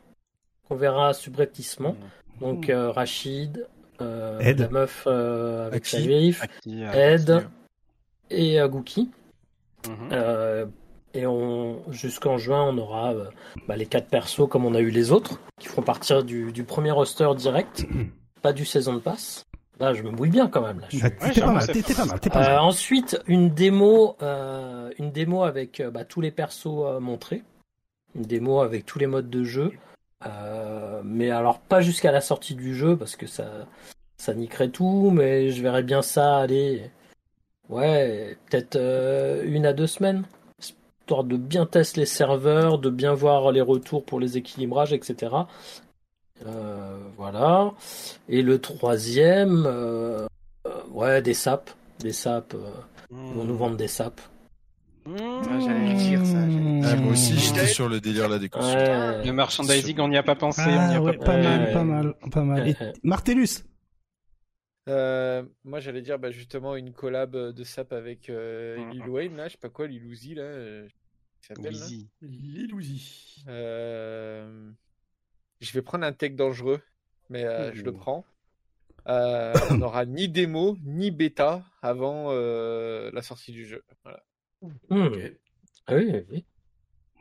qu'on 0.68 0.76
verra 0.76 1.14
subrepticement. 1.14 1.96
Donc 2.42 2.68
euh, 2.68 2.90
Rachid, 2.90 3.66
euh, 4.02 4.38
Ed. 4.40 4.60
la 4.60 4.68
meuf 4.68 5.04
euh, 5.06 5.66
avec 5.66 5.86
sa 5.86 5.96
vif, 5.98 6.42
Ed 6.66 7.46
et 8.28 8.58
Gookie. 8.68 9.10
Mhm. 9.88 10.70
et 11.14 11.26
on 11.26 11.90
jusqu'en 11.90 12.36
juin, 12.36 12.64
on 12.68 12.76
aura 12.76 13.14
bah, 13.66 13.74
les 13.74 13.86
quatre 13.86 14.08
persos 14.08 14.46
comme 14.46 14.66
on 14.66 14.74
a 14.74 14.80
eu 14.80 14.90
les 14.90 15.10
autres, 15.10 15.40
qui 15.58 15.68
feront 15.68 15.80
partir 15.80 16.22
du, 16.22 16.52
du 16.52 16.64
premier 16.64 16.90
roster 16.90 17.30
direct, 17.34 17.86
pas 18.42 18.52
du 18.52 18.66
saison 18.66 18.92
de 18.92 19.00
passe. 19.00 19.46
Là, 19.81 19.94
je 19.94 20.02
me 20.02 20.10
mouille 20.10 20.31
bien 20.31 20.49
quand 20.49 20.62
même. 20.62 20.81
Là. 20.81 20.86
T'es 20.91 21.41
pas, 21.41 21.52
mal, 21.52 21.67
pas 21.67 22.05
mal, 22.05 22.20
pas 22.20 22.41
mal. 22.41 22.59
ensuite, 22.59 23.20
une 23.26 23.51
démo, 23.51 24.17
euh, 24.23 24.91
une 24.99 25.10
démo 25.10 25.44
avec 25.44 25.81
euh, 25.81 25.91
bah, 25.91 26.05
tous 26.05 26.20
les 26.20 26.31
persos 26.31 26.67
euh, 26.67 27.01
montrés, 27.01 27.42
une 28.15 28.23
démo 28.23 28.60
avec 28.60 28.86
tous 28.86 28.99
les 28.99 29.07
modes 29.07 29.31
de 29.31 29.44
jeu, 29.44 29.73
mais 31.05 31.31
alors 31.31 31.59
pas 31.59 31.81
jusqu'à 31.81 32.12
la 32.12 32.20
sortie 32.20 32.55
du 32.55 32.76
jeu 32.76 32.97
parce 32.97 33.17
que 33.17 33.26
ça, 33.26 33.67
ça 34.18 34.34
niquerait 34.34 34.68
tout, 34.68 35.10
mais 35.10 35.51
je 35.51 35.62
verrais 35.62 35.83
bien 35.83 36.02
ça 36.02 36.36
aller, 36.36 36.91
ouais, 37.68 38.36
peut-être 38.49 38.78
une 39.44 39.67
à 39.67 39.73
deux 39.73 39.89
semaines, 39.89 40.23
histoire 40.60 41.25
de 41.25 41.36
bien 41.36 41.67
tester 41.67 42.01
les 42.01 42.07
serveurs, 42.07 42.78
de 42.78 42.91
bien 42.91 43.15
voir 43.15 43.51
les 43.51 43.62
retours 43.62 44.05
pour 44.05 44.20
les 44.20 44.36
équilibrages, 44.36 44.92
etc. 44.92 45.34
Euh, 46.46 46.98
voilà. 47.16 47.72
Et 48.28 48.42
le 48.42 48.58
troisième, 48.60 49.64
euh, 49.66 50.26
euh, 50.66 50.82
ouais, 50.90 51.22
des 51.22 51.34
sapes. 51.34 51.70
Des 52.00 52.12
sapes. 52.12 52.56
Vont 53.10 53.44
nous 53.44 53.56
vendre 53.56 53.76
des 53.76 53.88
sapes. 53.88 54.20
Mmh. 55.04 55.16
J'allais 55.60 55.94
dire 55.94 56.24
ça. 56.24 56.38
Ah, 56.38 56.96
moi 56.96 57.12
aussi, 57.12 57.36
j'étais 57.36 57.66
sur 57.66 57.88
le 57.88 58.00
délire 58.00 58.28
là 58.28 58.38
des 58.38 58.48
costumes. 58.48 58.78
Le 58.78 59.30
merchandising, 59.32 59.98
on 60.00 60.08
n'y 60.08 60.16
a 60.16 60.22
pas 60.22 60.36
pensé. 60.36 60.62
Ah, 60.64 61.00
on 61.00 61.06
y 61.06 61.10
a 61.10 61.18
pas, 61.18 61.36
mal, 61.36 61.72
pas 61.72 61.84
mal, 61.84 62.14
pas 62.30 62.42
mal. 62.42 62.68
Et 62.68 62.76
Martellus 63.02 63.64
euh, 64.88 65.44
moi 65.62 65.78
j'allais 65.78 66.02
dire 66.02 66.18
bah, 66.18 66.32
justement 66.32 66.74
une 66.74 66.92
collab 66.92 67.36
de 67.36 67.64
sap 67.64 67.92
avec 67.92 68.28
euh, 68.28 68.78
mmh. 68.78 68.90
Lil 68.90 69.08
Wayne 69.08 69.36
là, 69.36 69.46
je 69.46 69.52
sais 69.52 69.58
pas 69.58 69.68
quoi, 69.68 69.86
Lil 69.86 70.04
Uzi 70.04 70.34
là. 70.34 70.42
Euh, 70.42 70.88
Lil 72.20 72.74
Uzi. 72.74 73.44
Euh, 73.48 74.70
je 75.62 75.73
vais 75.73 75.82
prendre 75.82 76.05
un 76.05 76.12
tech 76.12 76.34
dangereux, 76.34 76.81
mais 77.31 77.44
euh, 77.44 77.73
je 77.73 77.82
le 77.82 77.92
prends. 77.92 78.24
Euh, 79.08 79.55
on 79.70 79.78
n'aura 79.78 80.05
ni 80.05 80.28
démo 80.28 80.76
ni 80.84 81.10
bêta 81.10 81.65
avant 81.81 82.26
euh, 82.28 83.10
la 83.12 83.23
sortie 83.23 83.52
du 83.52 83.65
jeu. 83.65 83.84
Voilà. 84.02 84.23
Hmm. 84.91 85.08
Ah 85.86 85.94
oui, 85.94 86.24
oui. 86.31 86.44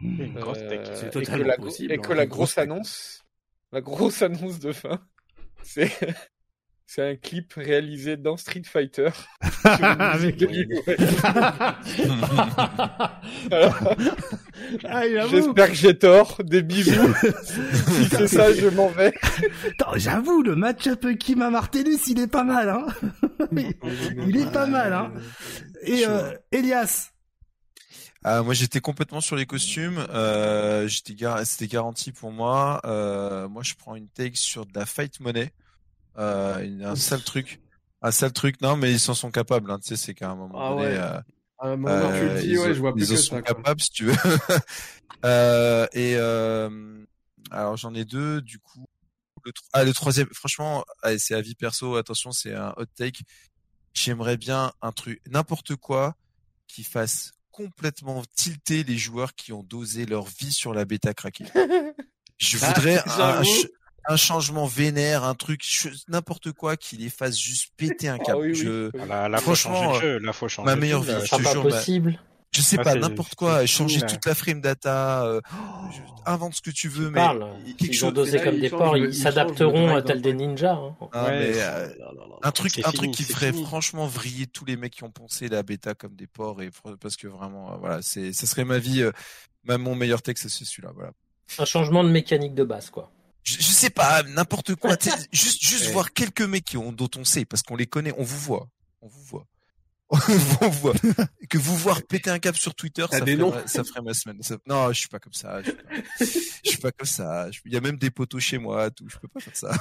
Une 0.01 0.33
grosse 0.33 0.59
tech. 0.59 0.89
C'est 0.93 1.11
totalement 1.11 1.37
et 1.37 1.43
que 1.43 1.47
la, 1.47 1.57
possible. 1.57 1.93
Et 1.93 1.97
que 1.99 2.13
la 2.13 2.25
grosse 2.25 2.57
annonce, 2.57 3.23
la 3.71 3.81
grosse 3.81 4.21
annonce 4.23 4.59
de 4.59 4.71
fin. 4.71 5.07
C'est 5.63 5.91
c'est 6.93 7.09
un 7.09 7.15
clip 7.15 7.53
réalisé 7.53 8.17
dans 8.17 8.35
Street 8.35 8.63
Fighter. 8.65 9.11
Avec... 9.63 10.43
ah, 14.83 15.27
J'espère 15.29 15.69
que 15.69 15.73
j'ai 15.73 15.97
tort. 15.97 16.41
Des 16.43 16.61
bisous. 16.61 16.91
si 17.45 18.09
c'est 18.09 18.27
ça, 18.27 18.53
je 18.53 18.67
m'en 18.67 18.89
vais. 18.89 19.13
J'avoue, 19.95 20.41
le 20.43 20.57
match-up 20.57 21.07
Kima 21.17 21.49
Martellus, 21.49 22.09
il 22.09 22.19
est 22.19 22.27
pas 22.27 22.43
mal. 22.43 22.67
Hein 22.67 22.85
il 24.27 24.35
est 24.35 24.51
pas 24.51 24.65
mal. 24.65 24.91
Hein 24.91 25.13
Et 25.83 26.05
euh, 26.05 26.33
Elias 26.51 27.11
ah, 28.23 28.43
moi 28.43 28.53
j'étais 28.53 28.81
complètement 28.81 29.19
sur 29.19 29.35
les 29.35 29.47
costumes, 29.47 30.05
euh, 30.11 30.87
j'étais 30.87 31.15
gar... 31.15 31.43
c'était 31.43 31.65
garanti 31.65 32.11
pour 32.11 32.31
moi. 32.31 32.79
Euh, 32.85 33.47
moi 33.47 33.63
je 33.63 33.73
prends 33.73 33.95
une 33.95 34.09
take 34.09 34.35
sur 34.35 34.67
de 34.67 34.71
la 34.75 34.85
fight 34.85 35.19
money. 35.21 35.51
Euh, 36.17 36.83
un 36.83 36.95
sale 36.95 37.23
truc. 37.23 37.61
Un 38.01 38.11
sale 38.11 38.33
truc, 38.33 38.61
non, 38.61 38.77
mais 38.77 38.91
ils 38.91 38.99
s'en 38.99 39.13
sont 39.13 39.31
capables. 39.31 39.69
Hein, 39.71 39.79
tu 39.79 39.89
sais, 39.89 39.95
c'est 39.95 40.13
qu'à 40.13 40.31
un 40.31 40.35
moment 40.35 40.59
ah 40.59 40.69
donné, 40.69 40.97
euh, 40.97 41.19
euh, 41.63 42.41
ils, 42.43 42.57
ouais, 42.57 42.73
je 42.73 42.79
vois 42.79 42.93
plus 42.93 43.09
ils 43.09 43.17
sont 43.17 43.41
capables, 43.41 43.81
si 43.81 43.91
tu 43.91 44.05
veux. 44.05 44.15
euh, 45.25 45.87
et 45.93 46.15
euh, 46.15 47.05
alors 47.51 47.77
j'en 47.77 47.93
ai 47.93 48.05
deux, 48.05 48.41
du 48.41 48.59
coup. 48.59 48.85
Le, 49.45 49.51
ah, 49.73 49.83
le 49.83 49.93
troisième, 49.93 50.27
franchement, 50.33 50.83
c'est 51.17 51.35
avis 51.35 51.55
perso. 51.55 51.95
Attention, 51.95 52.31
c'est 52.31 52.53
un 52.53 52.73
hot 52.77 52.85
take. 52.95 53.23
J'aimerais 53.93 54.37
bien 54.37 54.71
un 54.81 54.91
truc, 54.91 55.21
n'importe 55.27 55.75
quoi, 55.75 56.15
qui 56.67 56.83
fasse 56.83 57.33
complètement 57.51 58.23
tilter 58.35 58.83
les 58.83 58.97
joueurs 58.97 59.35
qui 59.35 59.51
ont 59.51 59.63
dosé 59.63 60.05
leur 60.05 60.25
vie 60.25 60.51
sur 60.51 60.73
la 60.73 60.85
bêta 60.85 61.13
craquée. 61.13 61.45
Je 62.37 62.57
ah, 62.61 62.67
voudrais 62.67 62.97
un, 63.19 63.43
un 64.07 64.17
changement 64.17 64.65
vénère, 64.65 65.23
un 65.23 65.35
truc, 65.35 65.63
n'importe 66.07 66.51
quoi 66.51 66.77
qui 66.77 66.97
les 66.97 67.09
fasse 67.09 67.37
juste 67.37 67.71
péter 67.77 68.07
un 68.07 68.17
ah 68.19 68.23
câble. 68.23 68.53
Je... 68.53 68.89
La, 69.07 69.37
franchement, 69.39 69.93
jeu, 69.95 70.19
la 70.19 70.33
faut 70.33 70.47
changer 70.47 70.65
ma 70.65 70.75
meilleure 70.75 71.03
vie, 71.03 71.13
je 71.23 71.43
pas 71.43 71.55
possible. 71.55 72.19
Je 72.53 72.61
sais 72.61 72.75
ah, 72.79 72.83
pas, 72.83 72.95
n'importe 72.95 73.35
quoi, 73.35 73.65
changer 73.65 74.01
toute 74.01 74.25
la 74.25 74.35
frame 74.35 74.59
data, 74.59 75.23
euh, 75.23 75.39
invente 76.25 76.53
ce 76.53 76.61
que 76.61 76.69
tu 76.69 76.89
veux, 76.89 77.09
mais 77.09 77.21
quelque 77.77 78.11
dosé 78.11 78.41
comme 78.41 78.59
des 78.59 78.69
porcs, 78.69 78.97
ils 78.97 79.15
s'adapteront 79.15 79.95
à 79.95 80.01
tel 80.01 80.21
des 80.21 80.33
ninjas. 80.33 80.73
Hein. 80.73 80.95
Ah, 81.13 81.27
mais, 81.29 81.53
euh, 81.55 81.87
un 82.43 82.51
truc, 82.51 82.81
un 82.83 82.91
truc 82.91 83.11
qui 83.11 83.23
ferait 83.23 83.53
franchement 83.53 84.05
vriller 84.05 84.47
tous 84.47 84.65
les 84.65 84.75
mecs 84.75 84.91
qui 84.91 85.05
ont 85.05 85.11
pensé 85.11 85.47
la 85.47 85.63
bêta 85.63 85.93
comme 85.93 86.15
des 86.15 86.27
porcs, 86.27 86.61
et 86.61 86.71
parce 86.99 87.15
que 87.15 87.27
vraiment, 87.27 87.71
euh, 87.71 87.77
voilà, 87.79 88.01
c'est, 88.01 88.33
ça 88.33 88.45
serait 88.45 88.65
ma 88.65 88.79
vie, 88.79 89.01
même 89.63 89.83
mon 89.83 89.95
meilleur 89.95 90.21
texte, 90.21 90.49
c'est 90.49 90.65
celui-là, 90.65 90.91
voilà. 90.93 91.11
Un 91.57 91.65
changement 91.65 92.03
de 92.03 92.09
mécanique 92.09 92.53
de 92.53 92.65
base, 92.65 92.89
quoi 92.89 93.11
je, 93.43 93.55
je 93.55 93.61
sais 93.61 93.89
pas, 93.89 94.23
n'importe 94.23 94.75
quoi. 94.75 94.97
juste 95.31 95.61
juste 95.65 95.91
voir 95.91 96.13
quelques 96.13 96.41
mecs 96.41 96.65
qui 96.65 96.77
ont, 96.77 96.91
dont 96.91 97.09
on 97.17 97.23
sait, 97.23 97.45
parce 97.45 97.63
qu'on 97.63 97.75
les 97.75 97.87
connaît, 97.87 98.13
on 98.17 98.23
vous 98.23 98.39
voit. 98.39 98.69
On 99.01 99.07
vous 99.07 99.23
voit. 99.23 99.47
on 100.11 100.69
vous 100.69 100.79
voit. 100.79 100.93
Que 101.49 101.57
vous 101.57 101.75
voir 101.75 102.01
péter 102.03 102.29
un 102.29 102.39
cap 102.39 102.55
sur 102.55 102.73
Twitter, 102.75 103.05
ça 103.11 103.19
ferait, 103.19 103.35
ma, 103.35 103.67
ça 103.67 103.83
ferait, 103.83 104.01
ma 104.01 104.13
semaine. 104.13 104.39
Non, 104.65 104.93
je 104.93 104.99
suis 104.99 105.09
pas 105.09 105.19
comme 105.19 105.33
ça. 105.33 105.61
Je 105.61 105.69
suis 105.69 105.75
pas, 105.75 106.25
je 106.63 106.69
suis 106.69 106.77
pas 106.77 106.91
comme 106.93 107.07
ça. 107.07 107.49
Il 107.65 107.73
y 107.73 107.75
a 107.75 107.81
même 107.81 107.97
des 107.97 108.09
poteaux 108.09 108.39
chez 108.39 108.57
moi, 108.57 108.89
tout. 108.89 109.09
Je 109.09 109.17
peux 109.17 109.27
pas 109.27 109.41
faire 109.41 109.55
ça. 109.55 109.71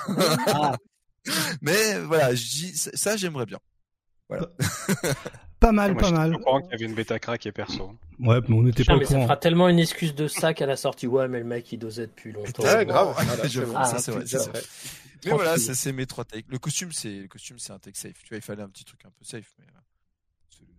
Ah. 0.48 0.76
Mais 1.60 2.00
voilà, 2.00 2.34
je 2.34 2.42
dis, 2.42 2.76
ça, 2.76 3.16
j'aimerais 3.16 3.46
bien. 3.46 3.60
Voilà. 4.28 4.48
Pas 5.60 5.72
mal, 5.72 5.96
pas 5.96 6.10
mal. 6.10 6.32
Je 6.32 6.36
comprends 6.36 6.60
qu'il 6.60 6.70
y 6.70 6.74
avait 6.74 6.86
une 6.86 6.94
bêta 6.94 7.18
crack 7.18 7.44
et 7.46 7.52
perso. 7.52 7.92
Ouais, 8.18 8.40
mais 8.48 8.56
on 8.56 8.62
n'était 8.62 8.84
pas 8.84 8.96
mais 8.96 9.04
Ça 9.04 9.20
fera 9.20 9.36
tellement 9.36 9.68
une 9.68 9.78
excuse 9.78 10.14
de 10.14 10.26
sac 10.26 10.60
à 10.62 10.66
la 10.66 10.76
sortie. 10.76 11.06
Ouais, 11.06 11.28
mais 11.28 11.38
le 11.38 11.44
mec 11.44 11.70
il 11.72 11.78
dosait 11.78 12.06
depuis 12.06 12.32
longtemps. 12.32 12.62
Ouais, 12.62 12.84
grave. 12.86 13.14
Ah, 13.76 13.84
ça 13.84 13.98
c'est 13.98 14.10
vrai. 14.10 14.24
vrai. 14.24 14.62
Mais 15.24 15.30
voilà, 15.32 15.56
ça 15.58 15.74
c'est 15.74 15.92
mes 15.92 16.06
trois 16.06 16.24
takes. 16.24 16.46
Le 16.48 16.58
costume, 16.58 16.92
c'est 16.92 17.20
le 17.20 17.28
costume, 17.28 17.58
c'est 17.58 17.72
un 17.72 17.78
take 17.78 17.98
safe. 17.98 18.22
Tu 18.22 18.30
vois, 18.30 18.38
il 18.38 18.42
fallait 18.42 18.62
un 18.62 18.68
petit 18.68 18.84
truc 18.84 19.00
un 19.04 19.10
peu 19.10 19.24
safe, 19.24 19.52
mais. 19.58 19.66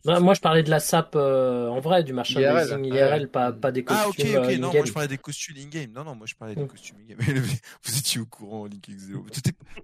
Euh, 0.07 0.19
moi, 0.19 0.33
je 0.33 0.41
parlais 0.41 0.63
de 0.63 0.69
la 0.69 0.79
SAP 0.79 1.15
euh, 1.15 1.67
en 1.67 1.79
vrai, 1.79 2.03
du 2.03 2.13
merchandising 2.13 2.85
IRL, 2.85 2.95
IRL 2.95 3.27
pas, 3.27 3.51
pas 3.51 3.71
des 3.71 3.83
costumes. 3.83 4.35
Ah, 4.35 4.41
ok, 4.41 4.49
ok, 4.49 4.59
non, 4.59 4.73
moi 4.73 4.85
je 4.85 4.91
parlais 4.91 5.07
des 5.07 5.17
costumes 5.17 5.57
in-game. 5.57 5.91
Non, 5.93 6.03
non, 6.03 6.15
moi 6.15 6.25
je 6.25 6.33
parlais 6.35 6.55
des 6.55 6.63
mm. 6.63 6.67
costumes 6.67 6.97
in-game. 7.01 7.17
Vous 7.83 7.97
étiez 7.97 8.19
au 8.19 8.25
courant, 8.25 8.65
Link 8.65 8.83
Zero. 8.97 9.23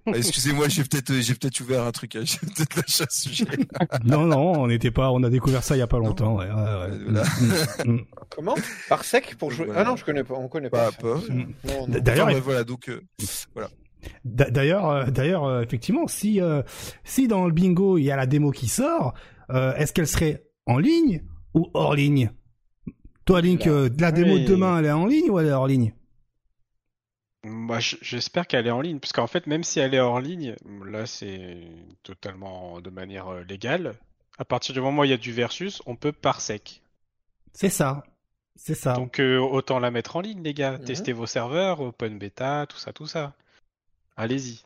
Ah, 0.06 0.10
excusez-moi, 0.14 0.68
j'ai 0.68 0.82
peut-être, 0.82 1.12
j'ai 1.14 1.34
peut-être 1.34 1.60
ouvert 1.60 1.84
un 1.84 1.92
truc, 1.92 2.12
j'ai 2.22 2.38
peut-être 2.38 2.76
lâché 2.76 3.04
un 3.04 3.06
sujet. 3.10 3.44
non, 4.04 4.24
non, 4.24 4.60
on 4.60 4.66
n'était 4.66 4.90
pas, 4.90 5.12
on 5.12 5.22
a 5.22 5.30
découvert 5.30 5.62
ça 5.62 5.76
il 5.76 5.78
y 5.78 5.82
a 5.82 5.86
pas 5.86 5.98
longtemps. 5.98 6.36
Ouais, 6.36 6.46
ouais, 6.46 6.98
voilà. 7.04 7.22
Mm, 7.84 7.92
mm. 7.92 8.04
Comment? 8.30 8.54
Par 8.88 9.04
sec 9.04 9.36
pour 9.38 9.52
jouer? 9.52 9.68
Ah 9.74 9.84
non, 9.84 9.94
je 9.94 10.04
connais 10.04 10.24
pas, 10.24 10.34
on 10.34 10.48
connaît 10.48 10.70
pas. 10.70 10.90
pas, 10.92 11.14
pas. 11.14 12.00
D'ailleurs, 12.00 12.30
voilà, 12.40 12.64
donc 12.64 12.88
euh, 12.88 13.00
voilà. 13.54 13.70
D'ailleurs, 14.24 14.88
euh, 14.88 15.04
d'ailleurs, 15.06 15.62
effectivement, 15.62 16.08
si 16.08 16.40
si 17.04 17.28
dans 17.28 17.46
le 17.46 17.52
bingo 17.52 17.98
il 17.98 18.04
y 18.04 18.10
a 18.10 18.16
la 18.16 18.26
démo 18.26 18.50
qui 18.50 18.66
sort, 18.66 19.14
est-ce 19.50 19.92
qu'elle 19.92 20.06
serait 20.06 20.44
en 20.66 20.78
ligne 20.78 21.22
ou 21.54 21.70
hors 21.74 21.94
ligne? 21.94 22.30
Toi, 23.28 23.42
Link, 23.42 23.66
euh, 23.66 23.90
la 23.98 24.10
démo 24.10 24.38
de 24.38 24.46
demain, 24.46 24.78
elle 24.78 24.86
est 24.86 24.90
en 24.90 25.04
ligne 25.04 25.28
ou 25.28 25.38
elle 25.38 25.48
est 25.48 25.52
hors 25.52 25.66
ligne? 25.66 25.92
Moi, 27.44 27.78
j'espère 27.78 28.46
qu'elle 28.46 28.66
est 28.66 28.70
en 28.70 28.80
ligne, 28.80 29.00
parce 29.00 29.12
qu'en 29.12 29.26
fait, 29.26 29.46
même 29.46 29.64
si 29.64 29.80
elle 29.80 29.92
est 29.92 30.00
hors 30.00 30.18
ligne, 30.18 30.56
là, 30.86 31.04
c'est 31.04 31.60
totalement 32.02 32.80
de 32.80 32.88
manière 32.88 33.28
euh, 33.28 33.42
légale. 33.42 33.96
À 34.38 34.46
partir 34.46 34.74
du 34.74 34.80
moment 34.80 35.02
où 35.02 35.04
il 35.04 35.10
y 35.10 35.12
a 35.12 35.18
du 35.18 35.30
versus, 35.30 35.82
on 35.84 35.94
peut 35.94 36.10
par 36.10 36.40
sec. 36.40 36.80
C'est 37.52 37.68
ça. 37.68 38.02
C'est 38.56 38.74
ça. 38.74 38.94
Donc, 38.94 39.20
euh, 39.20 39.38
autant 39.38 39.78
la 39.78 39.90
mettre 39.90 40.16
en 40.16 40.22
ligne, 40.22 40.42
les 40.42 40.54
gars. 40.54 40.78
Mhm. 40.78 40.84
Testez 40.86 41.12
vos 41.12 41.26
serveurs, 41.26 41.82
open 41.82 42.18
beta, 42.18 42.64
tout 42.66 42.78
ça, 42.78 42.94
tout 42.94 43.06
ça. 43.06 43.34
Allez-y. 44.16 44.62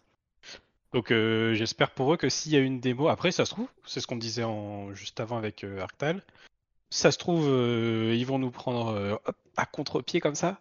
Donc 0.92 1.10
euh, 1.10 1.54
j'espère 1.54 1.90
pour 1.90 2.12
eux 2.12 2.16
que 2.16 2.28
s'il 2.28 2.52
y 2.52 2.56
a 2.56 2.60
une 2.60 2.80
démo, 2.80 3.08
après 3.08 3.32
ça 3.32 3.44
se 3.44 3.50
trouve, 3.50 3.68
c'est 3.86 4.00
ce 4.00 4.06
qu'on 4.06 4.16
disait 4.16 4.44
en, 4.44 4.92
juste 4.94 5.20
avant 5.20 5.38
avec 5.38 5.64
euh, 5.64 5.80
Arctal, 5.80 6.22
ça 6.90 7.10
se 7.10 7.18
trouve 7.18 7.46
euh, 7.48 8.14
ils 8.14 8.26
vont 8.26 8.38
nous 8.38 8.50
prendre 8.50 9.20
à 9.56 9.64
contre-pied 9.64 10.20
comme 10.20 10.34
ça, 10.34 10.60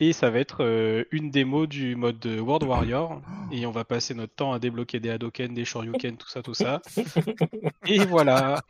et 0.00 0.14
ça 0.14 0.30
va 0.30 0.38
être 0.38 1.06
une 1.10 1.30
démo 1.30 1.66
du 1.66 1.96
mode 1.96 2.24
World 2.24 2.66
Warrior, 2.66 3.20
et 3.52 3.66
on 3.66 3.70
va 3.70 3.84
passer 3.84 4.14
notre 4.14 4.34
temps 4.34 4.52
à 4.52 4.58
débloquer 4.58 5.00
des 5.00 5.10
Hadoken, 5.10 5.52
des 5.52 5.66
Shoryuken, 5.66 6.16
tout 6.16 6.28
ça, 6.28 6.42
tout 6.42 6.54
ça. 6.54 6.80
et 7.86 7.98
voilà, 8.06 8.62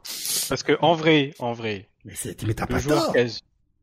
parce 0.49 0.65
que 0.65 0.77
en 0.81 0.95
vrai, 0.95 1.33
en 1.39 1.53
vrai, 1.53 1.89
mais, 2.05 2.15
mais 2.45 2.55
t'as 2.55 2.67
pas 2.67 2.81
joueur 2.81 3.13
casu, 3.13 3.41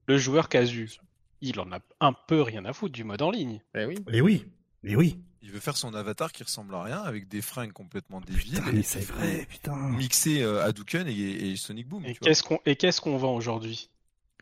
le 0.08 0.18
joueur 0.18 0.50
casu, 0.50 0.92
il 1.40 1.62
en 1.62 1.72
a 1.72 1.80
un 2.02 2.12
peu 2.12 2.42
rien 2.42 2.66
à 2.66 2.74
foutre 2.74 2.94
du 2.94 3.06
mode 3.06 3.22
en 3.22 3.32
ligne. 3.32 3.62
Eh 3.74 3.86
oui. 3.86 3.96
Mais 4.10 4.20
oui. 4.20 4.46
Mais 4.86 4.96
oui. 4.96 5.18
Il 5.42 5.52
veut 5.52 5.60
faire 5.60 5.78
son 5.78 5.94
avatar 5.94 6.32
qui 6.32 6.44
ressemble 6.44 6.74
à 6.76 6.84
rien 6.84 7.02
avec 7.02 7.28
des 7.28 7.42
fringues 7.42 7.72
complètement 7.72 8.22
débiles. 8.22 8.62
Putain, 8.62 8.82
c'est 8.84 9.02
vrai, 9.02 9.46
putain. 9.50 9.76
Mixé 9.76 10.42
euh, 10.42 10.64
Hadouken 10.64 11.08
et, 11.08 11.12
et, 11.52 11.56
Sonic 11.56 11.88
Boom. 11.88 12.06
Et 12.06 12.16
qu'est-ce 12.16 12.44
qu'on 12.44 12.60
et 12.66 12.76
qu'est-ce 12.76 13.02
qu'on 13.02 13.18
vend 13.18 13.36
aujourd'hui? 13.36 13.90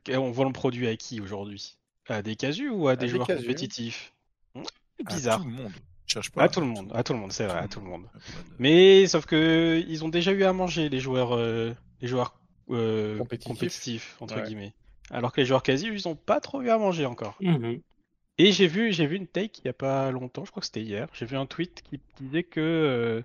On 0.10 0.32
vend 0.32 0.46
le 0.46 0.54
produit 0.54 0.88
à 0.88 0.96
qui 0.96 1.20
aujourd'hui? 1.22 1.78
À 2.08 2.22
des 2.22 2.36
casus 2.36 2.70
ou 2.70 2.90
à, 2.90 2.96
des 2.96 3.08
joueurs 3.08 3.28
compétitifs? 3.28 4.14
Hmm, 4.56 4.64
Bizarre. 5.08 5.40
À 5.40 5.44
tout 5.44 5.50
le 5.50 5.56
monde. 5.56 5.72
Cherche 6.08 6.32
pas. 6.32 6.44
À 6.44 6.50
tout 6.50 6.60
le 6.60 6.66
monde, 6.66 6.92
à 6.94 7.04
tout 7.04 7.14
le 7.14 7.20
monde, 7.20 7.32
c'est 7.32 7.46
vrai, 7.46 7.60
à 7.60 7.68
tout 7.70 7.80
le 7.80 7.86
monde. 7.86 8.06
Mais 8.60 9.08
sauf 9.08 9.26
que 9.26 9.84
ils 9.88 10.04
ont 10.04 10.10
déjà 10.10 10.34
eu 10.34 10.44
à 10.44 10.52
manger 10.52 10.90
les 10.90 11.00
joueurs, 11.00 11.36
euh, 11.36 11.74
les 12.02 12.08
joueurs 12.10 12.38
euh, 12.70 13.18
compétitifs. 13.46 14.18
entre 14.20 14.42
guillemets. 14.42 14.74
Alors 15.10 15.32
que 15.32 15.40
les 15.40 15.48
joueurs 15.48 15.64
quasi, 15.64 15.88
ils 15.88 16.08
ont 16.08 16.16
pas 16.16 16.42
trop 16.42 16.62
eu 16.62 16.70
à 16.70 16.78
manger 16.78 17.06
encore. 17.06 17.38
Mhm. 17.40 17.82
Et 18.38 18.52
j'ai 18.52 18.68
vu, 18.68 18.92
j'ai 18.92 19.06
vu 19.06 19.16
une 19.16 19.28
take 19.28 19.62
il 19.64 19.68
y 19.68 19.70
a 19.70 19.74
pas 19.74 20.12
longtemps, 20.12 20.46
je 20.46 20.52
crois 20.52 20.62
que 20.62 20.66
c'était 20.66 20.82
hier. 20.82 21.08
J'ai 21.14 21.26
vu 21.26 21.38
un 21.38 21.46
tweet 21.46 21.84
qui 21.84 22.00
disait 22.20 22.44
que 22.44 23.24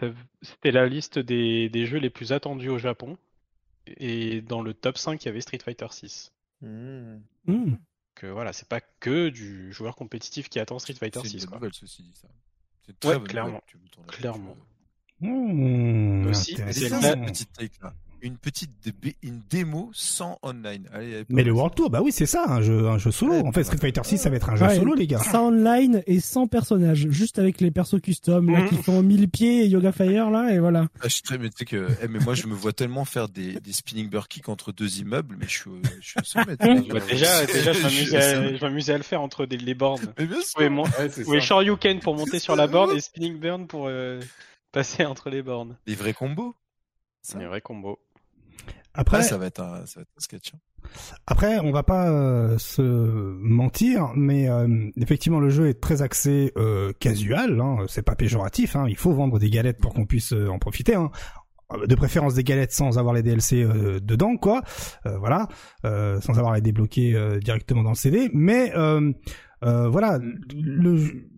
euh, 0.00 0.12
c'était 0.42 0.72
la 0.72 0.86
liste 0.86 1.18
des, 1.18 1.68
des, 1.68 1.86
jeux 1.86 1.98
les 1.98 2.10
plus 2.10 2.32
attendus 2.32 2.68
au 2.68 2.78
Japon. 2.78 3.16
Et 3.86 4.40
dans 4.40 4.62
le 4.62 4.74
top 4.74 4.98
5, 4.98 5.22
il 5.22 5.26
y 5.26 5.28
avait 5.28 5.40
Street 5.40 5.60
Fighter 5.64 5.86
6. 5.90 6.32
Mmh. 6.60 7.18
Mmh. 7.46 7.74
Que 8.16 8.26
voilà, 8.26 8.52
c'est 8.52 8.68
pas 8.68 8.80
que 8.80 9.28
du 9.28 9.72
joueur 9.72 9.94
compétitif 9.94 10.48
qui 10.48 10.58
attend 10.58 10.78
Street 10.80 10.94
Fighter 10.94 11.20
6. 11.20 11.40
C'est 11.40 11.50
nouvelle, 11.50 11.74
ceci 11.74 12.02
dit 12.02 12.14
ça. 12.14 12.28
C'est 12.84 12.98
très 12.98 13.16
ouais, 13.16 13.22
clairement. 13.22 13.62
Clairement. 14.08 14.56
Mmh, 15.20 16.26
Aussi, 16.26 16.56
c'est 16.56 16.88
une 16.88 17.26
petite 17.26 17.52
take 17.52 17.78
là 17.80 17.94
une 18.22 18.36
petite 18.36 18.70
une 19.22 19.42
démo 19.48 19.90
sans 19.92 20.38
online. 20.42 20.88
mais 21.28 21.42
le 21.42 21.52
World 21.52 21.74
Tour, 21.74 21.90
bah 21.90 22.00
oui, 22.02 22.12
c'est 22.12 22.26
ça, 22.26 22.44
un 22.48 22.60
jeu, 22.60 22.88
un 22.88 22.98
jeu 22.98 23.10
solo. 23.10 23.34
en 23.46 23.52
fait, 23.52 23.64
Street 23.64 23.78
Fighter 23.78 24.02
6, 24.04 24.18
ça 24.18 24.30
va 24.30 24.36
être 24.36 24.50
un 24.50 24.56
jeu 24.56 24.68
solo, 24.74 24.94
les 24.94 25.06
gars. 25.06 25.18
Sans 25.18 25.48
online 25.48 26.02
et 26.06 26.20
sans 26.20 26.46
personnage, 26.46 27.08
juste 27.10 27.38
avec 27.38 27.60
les 27.60 27.70
persos 27.70 28.00
custom, 28.00 28.50
là, 28.50 28.66
qui 28.68 28.76
font 28.76 29.02
1000 29.02 29.28
pieds 29.28 29.64
et 29.64 29.66
Yoga 29.66 29.92
Fire, 29.92 30.30
là, 30.30 30.52
et 30.52 30.58
voilà. 30.58 30.88
Ah, 31.00 31.04
je 31.04 31.14
suis 31.14 31.22
très, 31.22 31.38
mais 31.38 31.48
tu 31.48 31.56
sais 31.58 31.64
que, 31.64 31.88
eh, 32.02 32.08
mais 32.08 32.18
moi, 32.20 32.34
je 32.34 32.46
me 32.46 32.54
vois 32.54 32.72
tellement 32.72 33.04
faire 33.04 33.28
des, 33.28 33.60
des 33.60 33.72
spinning 33.72 34.08
bird 34.08 34.28
kicks 34.28 34.48
entre 34.48 34.72
deux 34.72 35.00
immeubles, 35.00 35.36
mais 35.38 35.46
je 35.46 35.52
suis, 35.52 35.70
je 36.00 36.08
suis 36.08 36.20
au 36.20 36.24
sommet. 36.24 36.56
bah, 36.56 37.00
déjà, 37.08 37.46
déjà, 37.52 37.72
je 37.72 38.60
m'amusais 38.60 38.92
à, 38.94 38.98
le 38.98 39.04
faire 39.04 39.20
entre 39.20 39.46
des, 39.46 39.56
les 39.56 39.74
bornes. 39.74 40.12
Mais 40.18 40.26
bien 40.26 40.42
sûr. 40.42 40.60
Oui, 41.26 41.40
Shoryuken 41.40 42.00
pour 42.00 42.14
monter 42.16 42.38
sur 42.38 42.56
la 42.56 42.66
borne 42.66 42.96
et 42.96 43.00
spinning 43.00 43.38
bird 43.38 43.66
pour, 43.66 43.86
euh, 43.86 44.20
passer 44.72 45.06
entre 45.06 45.30
les 45.30 45.42
bornes. 45.42 45.78
Les 45.86 45.94
vrais 45.94 46.12
combos. 46.12 46.54
C'est 47.22 47.38
un 47.38 47.48
vrai 47.48 47.60
combo. 47.60 47.98
Après, 48.96 49.22
ça 49.22 49.38
va 49.38 49.46
être 49.46 49.60
un, 49.60 49.86
ça 49.86 50.00
va 50.00 50.02
être 50.02 50.12
un 50.16 50.20
sketch. 50.20 50.52
Hein. 50.54 50.58
Après, 51.26 51.58
on 51.58 51.72
va 51.72 51.82
pas 51.82 52.08
euh, 52.08 52.58
se 52.58 52.82
mentir, 52.82 54.12
mais 54.14 54.48
euh, 54.48 54.90
effectivement, 54.96 55.40
le 55.40 55.48
jeu 55.48 55.68
est 55.68 55.80
très 55.80 56.02
axé 56.02 56.52
euh, 56.56 56.92
casual. 56.98 57.60
Hein, 57.60 57.78
c'est 57.88 58.02
pas 58.02 58.14
péjoratif. 58.14 58.76
Hein, 58.76 58.86
il 58.88 58.96
faut 58.96 59.12
vendre 59.12 59.38
des 59.38 59.50
galettes 59.50 59.80
pour 59.80 59.94
qu'on 59.94 60.06
puisse 60.06 60.32
en 60.32 60.58
profiter. 60.58 60.94
Hein. 60.94 61.10
De 61.88 61.96
préférence 61.96 62.34
des 62.34 62.44
galettes 62.44 62.70
sans 62.70 62.96
avoir 62.96 63.12
les 63.12 63.24
DLC 63.24 63.66
dedans, 64.00 64.36
quoi. 64.36 64.62
voilà, 65.04 65.48
sans 65.82 66.38
avoir 66.38 66.54
les 66.54 66.60
débloquer 66.60 67.40
directement 67.40 67.82
dans 67.82 67.90
le 67.90 67.96
CD. 67.96 68.30
Mais 68.32 68.72
voilà, 69.62 70.20
le 70.54 71.28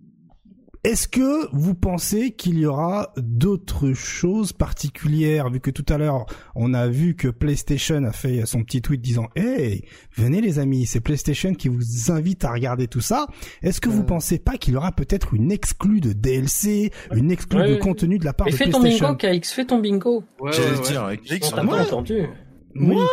est-ce 0.88 1.06
que 1.06 1.54
vous 1.54 1.74
pensez 1.74 2.30
qu'il 2.30 2.58
y 2.58 2.64
aura 2.64 3.12
d'autres 3.18 3.92
choses 3.92 4.54
particulières 4.54 5.50
vu 5.50 5.60
que 5.60 5.70
tout 5.70 5.84
à 5.86 5.98
l'heure 5.98 6.24
on 6.54 6.72
a 6.72 6.88
vu 6.88 7.14
que 7.14 7.28
PlayStation 7.28 8.04
a 8.04 8.12
fait 8.12 8.46
son 8.46 8.64
petit 8.64 8.80
tweet 8.80 9.02
disant 9.02 9.28
"Hey, 9.36 9.84
venez 10.16 10.40
les 10.40 10.58
amis, 10.58 10.86
c'est 10.86 11.00
PlayStation 11.00 11.52
qui 11.52 11.68
vous 11.68 12.10
invite 12.10 12.42
à 12.46 12.52
regarder 12.52 12.88
tout 12.88 13.02
ça." 13.02 13.26
Est-ce 13.62 13.82
que 13.82 13.90
vous 13.90 14.02
pensez 14.02 14.38
pas 14.38 14.56
qu'il 14.56 14.72
y 14.72 14.76
aura 14.78 14.92
peut-être 14.92 15.34
une 15.34 15.52
exclue 15.52 16.00
de 16.00 16.14
DLC, 16.14 16.90
une 17.14 17.30
exclue 17.30 17.68
de 17.68 17.74
contenu 17.74 18.18
de 18.18 18.24
la 18.24 18.32
part 18.32 18.46
de 18.46 18.56
PlayStation 18.56 18.80
Fais 18.82 18.98
ton 18.98 19.08
bingo, 19.08 19.40
KX, 19.40 19.52
fais 19.52 19.64
ton 19.66 19.78
bingo. 19.80 20.24
Ouais, 20.40 20.52
J'allais 20.52 20.80
dire 20.80 21.04
avec 21.04 21.20
on 21.44 21.50
t'a 21.50 21.64
pas 21.64 21.82
entendu. 21.82 22.28
Moi 22.74 23.06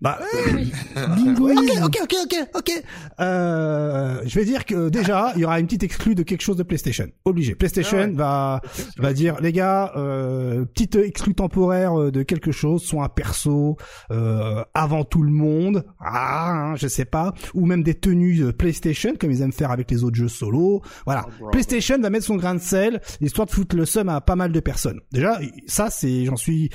Bah 0.00 0.18
oui. 0.54 0.72
Bingo. 1.16 1.50
Ok, 1.50 1.58
ok, 1.82 1.98
ok, 2.02 2.14
ok, 2.24 2.48
ok. 2.54 2.82
Euh, 3.20 4.20
je 4.24 4.34
vais 4.38 4.44
dire 4.44 4.64
que 4.64 4.88
déjà, 4.88 5.32
il 5.36 5.42
y 5.42 5.44
aura 5.44 5.60
une 5.60 5.66
petite 5.66 5.82
exclue 5.82 6.14
de 6.14 6.22
quelque 6.22 6.42
chose 6.42 6.56
de 6.56 6.62
PlayStation. 6.62 7.06
Obligé. 7.24 7.54
PlayStation 7.54 8.14
ah 8.18 8.60
va 8.60 8.60
va 8.98 9.12
dire 9.12 9.40
les 9.40 9.52
gars, 9.52 9.92
euh, 9.96 10.64
petite 10.64 10.96
exclue 10.96 11.34
temporaire 11.34 11.98
euh, 11.98 12.10
de 12.10 12.22
quelque 12.22 12.52
chose, 12.52 12.82
soit 12.82 13.04
un 13.04 13.08
perso 13.08 13.76
euh, 14.10 14.64
avant 14.74 15.04
tout 15.04 15.22
le 15.22 15.30
monde. 15.30 15.84
Ah, 16.00 16.52
hein, 16.52 16.76
je 16.76 16.88
sais 16.88 17.04
pas. 17.04 17.34
Ou 17.54 17.66
même 17.66 17.82
des 17.82 17.94
tenues 17.94 18.52
PlayStation 18.52 19.14
comme 19.18 19.30
ils 19.30 19.42
aiment 19.42 19.52
faire 19.52 19.70
avec 19.70 19.90
les 19.90 20.04
autres 20.04 20.16
jeux 20.16 20.28
solo. 20.28 20.82
Voilà. 21.04 21.26
Oh, 21.40 21.50
PlayStation 21.50 21.98
va 22.00 22.10
mettre 22.10 22.26
son 22.26 22.36
grain 22.36 22.54
de 22.54 22.60
sel 22.60 23.00
histoire 23.20 23.46
de 23.46 23.52
foutre 23.52 23.76
le 23.76 23.84
seum 23.84 24.08
à 24.08 24.20
pas 24.20 24.36
mal 24.36 24.52
de 24.52 24.60
personnes. 24.60 25.00
Déjà, 25.12 25.38
ça 25.66 25.90
c'est, 25.90 26.24
j'en 26.24 26.36
suis 26.36 26.70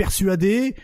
persuadé, 0.00 0.74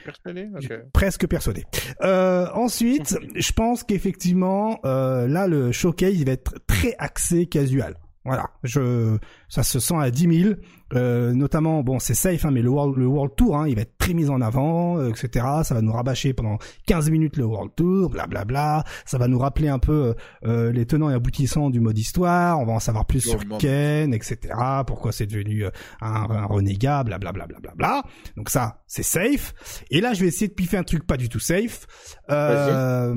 presque 0.93 1.27
persuadé. 1.27 1.65
Euh, 2.03 2.49
ensuite, 2.53 3.17
je 3.35 3.53
pense 3.53 3.83
qu'effectivement, 3.83 4.79
euh, 4.85 5.27
là, 5.27 5.47
le 5.47 5.73
showcase, 5.73 6.15
il 6.15 6.27
va 6.27 6.33
être 6.33 6.55
très 6.67 6.95
axé 6.99 7.47
casual. 7.47 7.97
Voilà, 8.27 8.51
je, 8.65 9.19
ça 9.49 9.63
se 9.63 9.79
sent 9.79 9.95
à 9.97 10.11
10 10.11 10.43
000. 10.43 10.55
Euh, 10.95 11.33
notamment, 11.33 11.83
bon, 11.83 11.99
c'est 12.01 12.15
safe, 12.15 12.45
hein, 12.45 12.51
mais 12.51 12.61
le 12.61 12.69
World, 12.71 12.97
le 12.97 13.07
World 13.07 13.35
Tour, 13.37 13.57
hein, 13.57 13.69
il 13.69 13.77
va 13.77 13.83
être 13.83 13.97
très 13.99 14.15
mis 14.15 14.29
en 14.29 14.41
avant, 14.41 14.99
euh, 14.99 15.11
etc. 15.11 15.47
Ça 15.63 15.75
va 15.75 15.81
nous 15.81 15.93
rabâcher 15.93 16.33
pendant 16.33 16.59
15 16.87 17.11
minutes 17.11 17.37
le 17.37 17.45
World 17.45 17.73
Tour, 17.77 18.11
blablabla. 18.11 18.45
Bla, 18.45 18.83
bla. 18.83 18.85
Ça 19.05 19.19
va 19.19 19.29
nous 19.29 19.39
rappeler 19.39 19.69
un 19.69 19.79
peu 19.79 20.15
euh, 20.45 20.73
les 20.73 20.87
tenants 20.87 21.09
et 21.09 21.15
aboutissants 21.15 21.71
du 21.71 21.81
mode 21.81 21.99
histoire. 21.99 22.59
On 22.59 22.67
va 22.67 22.73
en 22.75 22.81
savoir 22.81 23.07
plus 23.07 23.21
sur 23.21 23.39
Ken, 23.59 24.13
etc. 24.13 24.55
Pourquoi 24.87 25.13
c'est 25.13 25.27
devenu 25.27 25.65
euh, 25.65 25.71
un, 26.01 26.29
un 26.29 26.47
renégat, 26.47 27.05
blablabla. 27.05 27.47
Bla, 27.47 27.59
bla, 27.61 27.73
bla, 27.77 28.03
Donc 28.37 28.51
ça, 28.51 28.83
c'est 28.89 29.05
safe. 29.05 29.55
Et 29.91 30.01
là, 30.01 30.15
je 30.15 30.21
vais 30.21 30.27
essayer 30.29 30.49
de 30.49 30.55
piffer 30.55 30.77
un 30.77 30.85
truc 30.85 31.07
pas 31.07 31.17
du 31.17 31.29
tout 31.29 31.41
safe. 31.41 31.87
Euh, 32.31 33.15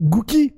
Gookie, 0.00 0.54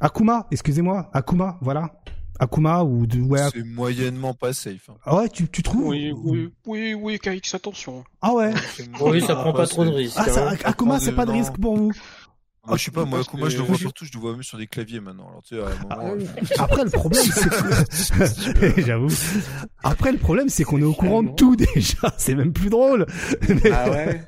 Akuma, 0.00 0.46
excusez-moi, 0.50 1.10
Akuma, 1.12 1.58
voilà. 1.60 1.90
Akuma 2.38 2.82
ou 2.82 3.06
de 3.06 3.20
ouais. 3.20 3.48
C'est 3.52 3.62
moyennement 3.62 4.32
pas 4.32 4.54
safe. 4.54 4.88
Hein. 4.88 4.94
Ah 5.04 5.16
ouais, 5.16 5.28
tu, 5.28 5.46
tu 5.48 5.62
trouves 5.62 5.88
Oui, 5.88 6.10
oui, 6.24 6.50
oui, 6.64 6.94
oui, 6.94 7.18
KX, 7.18 7.54
attention. 7.54 8.02
Ah 8.22 8.32
ouais. 8.32 8.54
oui, 9.02 9.20
ça 9.20 9.36
prend 9.36 9.52
pas, 9.52 9.66
trop 9.66 9.84
de 9.84 9.90
risques. 9.90 10.16
Ah, 10.18 10.24
ça, 10.24 10.50
hein. 10.50 10.56
Akuma, 10.64 10.98
c'est 10.98 11.12
pas 11.12 11.26
de 11.26 11.32
risque 11.32 11.58
pour 11.60 11.76
vous. 11.76 11.92
Ah, 12.68 12.76
je 12.76 12.84
sais 12.84 12.90
pas, 12.90 13.04
moi, 13.04 13.20
Akuma, 13.20 13.48
je 13.48 13.56
le 13.56 13.64
vois 13.64 13.76
surtout, 13.76 14.04
je 14.04 14.12
le 14.12 14.20
vois 14.20 14.32
même 14.32 14.42
sur 14.42 14.58
des 14.58 14.66
claviers 14.66 15.00
maintenant. 15.00 15.28
Alors, 15.28 15.42
tu 15.42 15.56
sais, 15.56 15.62
à 15.62 15.66
un 15.66 15.98
moment, 15.98 16.24
ah, 16.58 16.58
Après, 16.62 16.84
le 16.84 16.90
problème, 16.90 17.22
c'est 17.24 17.48
que... 17.48 18.80
J'avoue. 18.86 19.08
Après, 19.82 20.12
le 20.12 20.18
problème, 20.18 20.48
c'est 20.50 20.64
qu'on 20.64 20.78
est 20.78 20.84
au 20.84 20.92
courant 20.92 21.22
de 21.22 21.30
tout, 21.30 21.56
déjà. 21.56 22.12
C'est 22.18 22.34
même 22.34 22.52
plus 22.52 22.68
drôle. 22.68 23.06
Ah 23.72 23.90
ouais? 23.90 24.22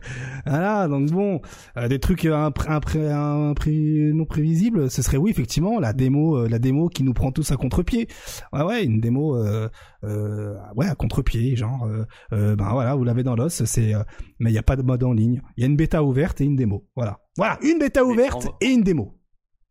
Voilà, 0.47 0.89
donc 0.89 1.11
bon, 1.11 1.41
euh, 1.77 1.89
des 1.89 2.01
trucs 2.01 2.25
un, 2.25 2.51
un, 2.67 2.81
un, 2.97 3.55
non 3.55 4.25
prévisibles, 4.25 4.91
ce 4.91 5.02
serait 5.02 5.17
oui 5.17 5.31
effectivement 5.31 5.78
la 5.78 5.93
démo, 5.93 6.36
euh, 6.36 6.49
la 6.49 6.59
démo 6.59 6.89
qui 6.89 7.05
nous 7.05 7.12
prend 7.15 7.31
tous 7.31 7.52
à 7.52 7.57
contre-pied. 7.57 8.09
Ouais 8.52 8.62
ouais, 8.62 8.85
une 8.85 9.01
démo, 9.01 9.36
euh, 9.36 9.69
euh 10.05 10.55
ouais 10.76 10.86
à 10.86 10.94
contre-pied, 10.94 11.56
genre, 11.56 11.89
ben 12.31 12.56
voilà, 12.56 12.94
vous 12.94 13.05
l'avez 13.05 13.22
dans 13.22 13.34
l'os, 13.34 13.64
c'est, 13.64 13.92
mais 14.39 14.50
il 14.50 14.55
y 14.55 14.58
a 14.58 14.62
pas 14.62 14.76
de 14.76 14.82
mode 14.82 15.05
en 15.05 15.12
ligne. 15.12 15.42
Il 15.56 15.62
y 15.62 15.64
a 15.64 15.66
une 15.66 15.76
bêta 15.76 16.02
ouverte 16.02 16.40
et 16.40 16.44
une 16.44 16.56
démo. 16.56 16.89
Voilà, 16.97 17.20
voilà, 17.36 17.58
une 17.62 17.78
bêta 17.78 18.05
ouverte 18.05 18.48
et 18.60 18.66
une 18.66 18.82
démo. 18.82 19.18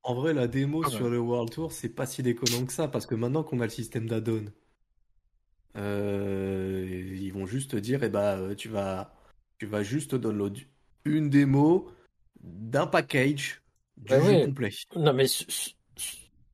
En 0.03 0.15
vrai, 0.15 0.33
la 0.33 0.47
démo 0.47 0.81
ah 0.85 0.89
sur 0.89 1.09
le 1.09 1.19
World 1.19 1.51
Tour, 1.51 1.71
c'est 1.71 1.89
pas 1.89 2.05
si 2.05 2.23
déconnant 2.23 2.65
que 2.65 2.73
ça, 2.73 2.87
parce 2.87 3.05
que 3.05 3.15
maintenant 3.15 3.43
qu'on 3.43 3.59
a 3.59 3.65
le 3.65 3.69
système 3.69 4.07
d'add-on, 4.07 4.45
ils 5.75 7.31
vont 7.31 7.45
juste 7.45 7.75
dire, 7.75 8.03
eh 8.03 8.09
ben, 8.09 8.55
tu 8.55 8.67
vas 8.69 9.13
tu 9.61 9.67
vas 9.67 9.83
juste 9.83 10.15
download 10.15 10.57
une 11.05 11.29
démo 11.29 11.91
d'un 12.41 12.87
package 12.87 13.61
du 13.95 14.09
bah 14.09 14.19
jeu 14.19 14.45
complet. 14.47 14.71
Non, 14.95 15.13
mais 15.13 15.25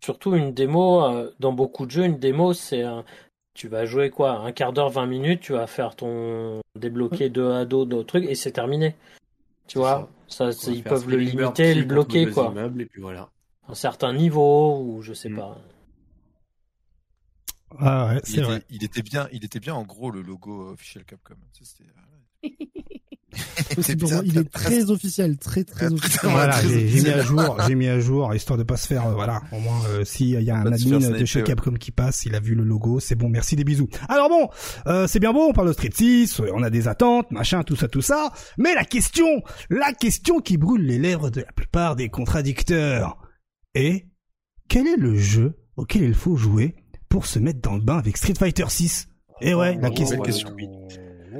surtout 0.02 0.36
une 0.36 0.54
démo, 0.54 1.06
euh, 1.06 1.32
dans 1.40 1.54
beaucoup 1.54 1.86
de 1.86 1.92
jeux, 1.92 2.04
une 2.04 2.20
démo, 2.20 2.52
c'est 2.52 2.84
tu 3.58 3.68
vas 3.68 3.86
jouer 3.86 4.12
quoi 4.12 4.40
Un 4.40 4.52
quart 4.52 4.72
d'heure, 4.72 4.92
20 4.92 5.08
minutes, 5.08 5.42
tu 5.42 5.54
vas 5.54 5.66
faire 5.66 5.96
ton 5.96 6.62
débloquer 6.76 7.30
deux 7.30 7.52
à 7.52 7.66
d'autres 7.66 8.04
trucs 8.04 8.26
et 8.26 8.36
c'est 8.36 8.52
terminé. 8.52 8.96
Tu 9.68 9.80
vois 9.80 10.10
ça, 10.28 10.52
Ils 10.68 10.84
peuvent 10.84 11.10
le 11.10 11.18
limiter, 11.18 11.74
le 11.74 11.84
bloquer 11.84 12.30
quoi. 12.30 12.54
et 12.80 12.86
puis 12.86 13.02
voilà. 13.02 13.30
Un 13.68 13.74
certain 13.74 14.14
niveau 14.14 14.80
ou 14.82 15.02
je 15.02 15.14
sais 15.14 15.30
mm. 15.30 15.36
pas. 15.36 15.58
Ah 17.80 18.14
ouais, 18.14 18.22
c'est 18.24 18.42
vrai. 18.42 18.64
il 18.70 18.84
était 18.84 19.02
bien, 19.02 19.28
il 19.34 19.44
était 19.44 19.60
bien 19.60 19.74
en 19.74 19.84
gros 19.84 20.10
le 20.12 20.22
logo 20.22 20.70
officiel 20.70 21.04
Capcom. 21.04 21.36
Euh, 23.78 24.22
il 24.26 24.38
est 24.38 24.50
très 24.50 24.90
officiel, 24.90 25.38
très 25.38 25.64
très 25.64 25.92
officiel. 25.92 26.32
Voilà, 26.32 26.62
j'ai 26.62 27.02
mis 27.02 27.10
à 27.10 27.22
jour, 27.22 27.58
j'ai 27.68 27.76
mis 27.76 27.88
à 27.88 28.00
jour 28.00 28.34
histoire 28.38 28.58
de 28.58 28.64
pas 28.64 28.78
se 28.78 28.88
faire, 28.88 29.06
euh, 29.08 29.14
voilà, 29.14 29.42
au 29.52 29.60
moins 29.60 29.80
euh, 29.90 30.06
s'il 30.06 30.30
y 30.30 30.50
a 30.50 30.56
un 30.56 30.72
admin 30.72 31.00
de 31.00 31.26
chez 31.26 31.44
Capcom 31.44 31.74
qui 31.74 31.92
passe, 31.92 32.26
il 32.26 32.36
a 32.36 32.40
vu 32.40 32.56
le 32.56 32.64
logo, 32.64 33.00
c'est 33.00 33.16
bon, 33.16 33.30
merci 33.30 33.56
des 33.56 33.64
bisous. 33.64 33.90
Alors 34.08 34.30
bon, 34.30 34.50
euh, 34.88 35.08
c'est 35.08 35.20
bien 35.20 35.34
beau, 35.34 35.48
on 35.50 35.54
parle 35.54 35.68
de 35.68 35.74
Street 35.74 35.90
6, 35.94 36.42
on 36.54 36.64
a 36.64 36.70
des 36.70 36.88
attentes, 36.88 37.30
machin, 37.32 37.64
tout 37.64 37.76
ça, 37.76 37.88
tout 37.88 38.02
ça, 38.02 38.32
mais 38.58 38.74
la 38.74 38.86
question, 38.86 39.42
la 39.70 39.92
question 39.94 40.40
qui 40.40 40.58
brûle 40.58 40.86
les 40.86 41.00
lèvres 41.00 41.30
de 41.30 41.42
la 41.42 41.52
plupart 41.52 41.96
des 41.96 42.10
contradicteurs 42.10 43.18
est 43.74 44.08
quel 44.70 44.88
est 44.88 44.98
le 44.98 45.18
jeu 45.18 45.58
auquel 45.76 46.04
il 46.04 46.16
faut 46.16 46.36
jouer 46.36 46.76
pour 47.10 47.26
se 47.26 47.40
mettre 47.40 47.62
dans 47.62 47.76
le 47.76 47.82
bain 47.82 47.98
avec 47.98 48.18
Street 48.18 48.36
Fighter 48.38 48.66
6 48.68 49.08
Et 49.42 49.50
eh 49.50 49.54
ouais, 49.54 49.78
la 49.82 49.90
question. 49.90 50.18
Belle 50.18 50.26
question. 50.26 50.56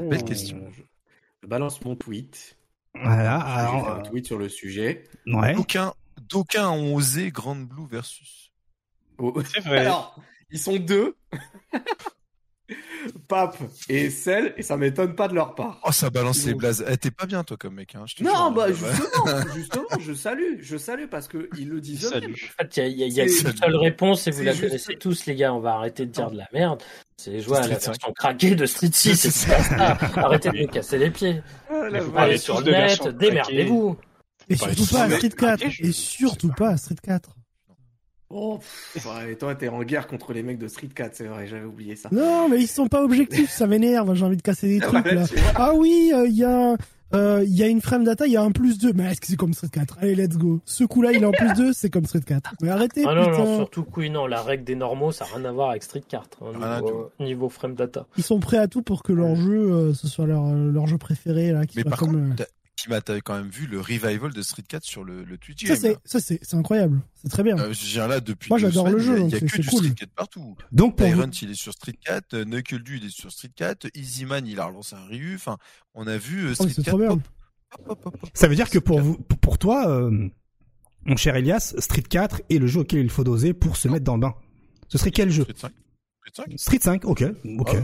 Belle 0.10 0.24
question 0.24 0.58
balance 1.46 1.84
mon 1.84 1.96
tweet. 1.96 2.58
Voilà. 2.96 3.38
Alors, 3.38 3.90
un 3.90 4.00
tweet 4.02 4.26
sur 4.26 4.38
le 4.38 4.50
sujet. 4.50 5.04
Ouais. 5.28 5.56
D'aucuns, 6.30 6.70
ont 6.70 6.96
osé 6.96 7.32
Grand 7.32 7.56
Blue 7.56 7.88
versus. 7.88 8.52
Oh. 9.18 9.34
C'est 9.44 9.62
vrai. 9.62 9.80
Alors, 9.80 10.20
ils 10.50 10.60
sont 10.60 10.78
deux. 10.78 11.16
Pape 13.28 13.58
et 13.90 14.10
Cell, 14.10 14.54
et 14.58 14.64
ça 14.64 14.78
m'étonne 14.78 15.16
pas 15.16 15.28
de 15.28 15.34
leur 15.34 15.56
part. 15.56 15.80
Oh, 15.86 15.92
ça 15.92 16.10
balance 16.10 16.46
les 16.46 16.54
blazes. 16.54 16.86
Eh, 16.90 16.98
t'es 16.98 17.12
pas 17.12 17.26
bien, 17.26 17.44
toi, 17.44 17.58
comme 17.58 17.76
mec. 17.76 17.96
Hein, 17.96 18.06
non, 18.22 18.52
bah, 18.52 18.68
justement, 18.70 19.42
justement, 19.56 20.00
je 20.00 20.14
salue, 20.14 20.58
je 20.60 20.78
salue 20.78 21.06
parce 21.10 21.28
que 21.28 21.50
ils 21.58 21.70
le 21.70 21.80
disent 21.80 22.06
eux-mêmes. 22.06 22.34
En 22.34 22.64
fait, 22.64 22.78
il 22.78 22.98
y 22.98 23.22
a, 23.22 23.24
une 23.24 23.30
seule 23.30 23.76
réponse 23.76 24.28
et 24.28 24.32
vous 24.32 24.44
la 24.44 24.54
connaissez 24.54 24.96
tous, 24.98 25.26
les 25.26 25.36
gars. 25.36 25.54
On 25.54 25.60
va 25.60 25.76
arrêter 25.76 26.06
de 26.06 26.12
dire 26.12 26.30
de 26.30 26.38
la 26.38 26.48
merde. 26.54 26.82
C'est 27.16 27.40
jouer 27.40 27.58
à 27.58 27.62
la 27.62 27.78
version 27.78 28.14
craquée 28.14 28.56
de 28.56 28.66
Street 28.66 28.90
6, 28.92 29.30
c'est 29.30 29.52
Arrêtez 30.18 30.50
de 30.50 30.58
me 30.58 30.68
casser 30.68 30.98
les 30.98 31.10
pieds. 31.10 31.42
Ah, 31.70 31.88
allez 32.16 32.38
sur 32.38 32.62
le 32.62 32.72
net, 32.72 33.08
démerdez-vous. 33.08 33.98
Et 34.50 34.56
surtout 34.56 34.86
pas 34.86 35.04
à 35.04 35.10
Street 35.10 35.30
4. 35.30 35.64
Et 35.80 35.92
surtout 35.92 36.52
pas 36.52 36.70
à 36.70 36.78
Street 36.78 36.96
4. 37.02 37.37
Oh, 38.30 38.60
et 39.30 39.36
toi, 39.36 39.56
t'es 39.56 39.70
en 39.70 39.84
guerre 39.84 40.08
contre 40.08 40.34
les 40.34 40.44
mecs 40.44 40.58
de 40.58 40.68
Street 40.68 40.90
4, 40.94 41.16
c'est 41.16 41.28
vrai, 41.28 41.48
j'avais 41.48 41.66
oublié 41.66 41.96
ça. 41.96 42.10
Non, 42.12 42.50
mais 42.50 42.60
ils 42.60 42.68
sont 42.68 42.88
pas 42.88 43.04
objectifs, 43.04 43.50
ça 43.50 43.68
m'énerve, 43.68 44.14
j'ai 44.16 44.26
envie 44.26 44.38
de 44.38 44.42
casser 44.42 44.68
des 44.68 44.80
trucs, 44.86 45.12
là. 45.12 45.24
Ah 45.56 45.74
oui, 45.74 46.10
il 46.10 46.14
euh, 46.14 46.28
y 46.28 46.44
a, 46.44 46.76
euh, 47.14 47.44
il 47.46 47.56
y 47.56 47.64
a 47.64 47.68
une 47.68 47.82
frame 47.82 48.04
data, 48.04 48.28
il 48.28 48.34
y 48.34 48.38
a 48.38 48.42
un 48.42 48.52
plus 48.52 48.78
2. 48.78 48.92
Mais 48.94 49.12
est-ce 49.12 49.22
que 49.22 49.28
c'est 49.28 49.38
comme 49.38 49.54
Street 49.54 49.70
4 49.72 50.00
Allez, 50.02 50.16
let's 50.16 50.38
go. 50.38 50.60
Ce 50.66 50.84
coup-là, 50.84 51.14
il 51.14 51.24
est 51.24 51.26
en 51.26 51.32
plus 51.32 51.54
2, 51.54 51.74
c'est 51.74 51.90
comme 51.90 52.06
Street 52.06 52.22
4. 52.26 52.56
Mais 52.62 52.70
arrêtez, 52.70 53.06
ah 53.08 53.16
non, 53.16 53.30
non, 53.30 53.58
surtout 53.58 53.86
oui, 53.96 54.10
non, 54.10 54.28
la 54.28 54.42
règle 54.42 54.64
des 54.64 54.76
normaux, 54.76 55.12
ça 55.12 55.26
n'a 55.26 55.36
rien 55.36 55.46
à 55.46 55.52
voir 55.52 55.70
avec 55.72 55.84
Street 55.84 56.04
4, 56.08 56.44
hein, 56.44 56.60
ah, 56.62 56.82
niveau, 57.20 57.50
frame 57.50 57.76
data. 57.76 58.06
Ils 58.18 58.24
sont 58.24 58.40
prêts 58.40 58.58
à 58.58 58.68
tout 58.68 58.82
pour 58.82 59.04
que 59.04 59.14
leur 59.14 59.36
jeu, 59.36 59.72
euh, 59.72 59.94
ce 59.94 60.08
soit 60.08 60.26
leur, 60.26 60.54
leur 60.54 60.88
jeu 60.88 60.98
préféré, 60.98 61.52
là, 61.52 61.66
qui 61.66 61.78
Mais 61.78 61.84
soit 61.84 61.92
par 61.92 62.00
comme... 62.00 62.30
Contre, 62.30 62.44
Kima, 62.78 63.02
t'avais 63.02 63.22
quand 63.22 63.36
même 63.36 63.50
vu 63.50 63.66
le 63.66 63.80
revival 63.82 64.32
de 64.32 64.42
Street 64.44 64.64
4 64.68 64.84
sur 64.84 65.04
le, 65.04 65.24
le 65.24 65.38
Twitch. 65.38 65.66
Ça, 65.66 65.76
c'est, 65.76 65.98
ça, 66.06 66.20
c'est, 66.20 66.40
c'est 66.44 66.56
incroyable. 66.56 67.02
C'est 67.16 67.30
très 67.30 67.44
bien. 67.44 67.58
Euh, 67.58 67.74
j'ai 67.74 68.00
là 68.00 68.20
depuis. 68.20 68.50
Moi, 68.50 68.60
j'adore 68.60 68.90
le 68.90 69.00
jeu. 69.00 69.20
Il 69.20 69.30
y 69.30 69.36
a, 69.36 69.40
que 69.40 69.46
du 69.46 69.68
cool. 69.68 69.84
Street 69.84 69.96
4 69.96 70.10
partout. 70.12 70.56
Donc, 70.72 70.96
Tyrant, 70.96 71.30
il 71.42 71.50
est 71.52 71.60
sur 71.60 71.74
Street 71.74 71.98
4. 72.06 72.44
Knuckle 72.44 72.84
Dude, 72.84 73.04
il 73.04 73.08
est 73.08 73.10
sur 73.10 73.32
Street 73.32 73.52
4. 73.56 73.88
Easyman, 73.96 74.46
il 74.46 74.60
a 74.60 74.66
relancé 74.66 74.96
un 74.96 75.06
Ryu. 75.06 75.36
Enfin, 75.36 75.58
on 75.96 76.06
a 76.06 76.18
vu 76.18 76.46
euh, 76.46 76.52
oh, 76.52 76.54
Street 76.68 76.74
oh, 76.78 76.84
4 76.84 76.98
pop 77.86 78.18
Ça 78.34 78.48
veut 78.48 78.56
dire 78.56 78.70
que 78.70 78.80
pour 78.80 79.02
vous, 79.02 79.18
pour 79.18 79.58
toi, 79.58 79.90
euh, 79.90 80.30
mon 81.06 81.16
cher 81.16 81.36
Elias, 81.36 81.74
Street 81.80 82.04
4 82.04 82.42
est 82.50 82.60
le 82.60 82.68
jeu 82.68 82.82
auquel 82.82 83.02
il 83.02 83.10
faut 83.10 83.24
doser 83.24 83.54
pour 83.54 83.78
se 83.78 83.88
mettre 83.88 84.06
dans 84.06 84.16
le 84.16 84.22
bain. 84.22 84.36
Ce 84.88 84.98
serait 84.98 85.12
quel 85.12 85.30
jeu 85.32 85.44
Street 85.44 85.56
5. 85.58 85.72
Street 86.28 86.46
5 86.50 86.60
Street 86.60 86.80
5, 86.82 87.06
ok, 87.06 87.24
ok. 87.60 87.76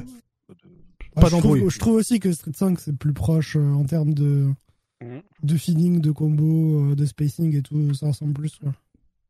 Ah, 1.15 1.21
Pas 1.21 1.27
je, 1.27 1.31
d'embrouille. 1.31 1.59
trouve, 1.59 1.71
je 1.71 1.79
trouve 1.79 1.95
aussi 1.95 2.19
que 2.19 2.31
Street 2.31 2.51
5 2.55 2.79
c'est 2.79 2.97
plus 2.97 3.13
proche 3.13 3.55
euh, 3.55 3.73
en 3.73 3.85
termes 3.85 4.13
de 4.13 4.49
Mhm. 5.03 5.21
de 5.43 5.57
feeling, 5.57 6.01
de 6.01 6.11
combo, 6.11 6.91
euh, 6.91 6.95
de 6.95 7.05
spacing 7.05 7.55
et 7.57 7.61
tout, 7.61 7.93
ça 7.93 8.07
ressemble 8.07 8.33
plus. 8.33 8.57
quoi. 8.57 8.71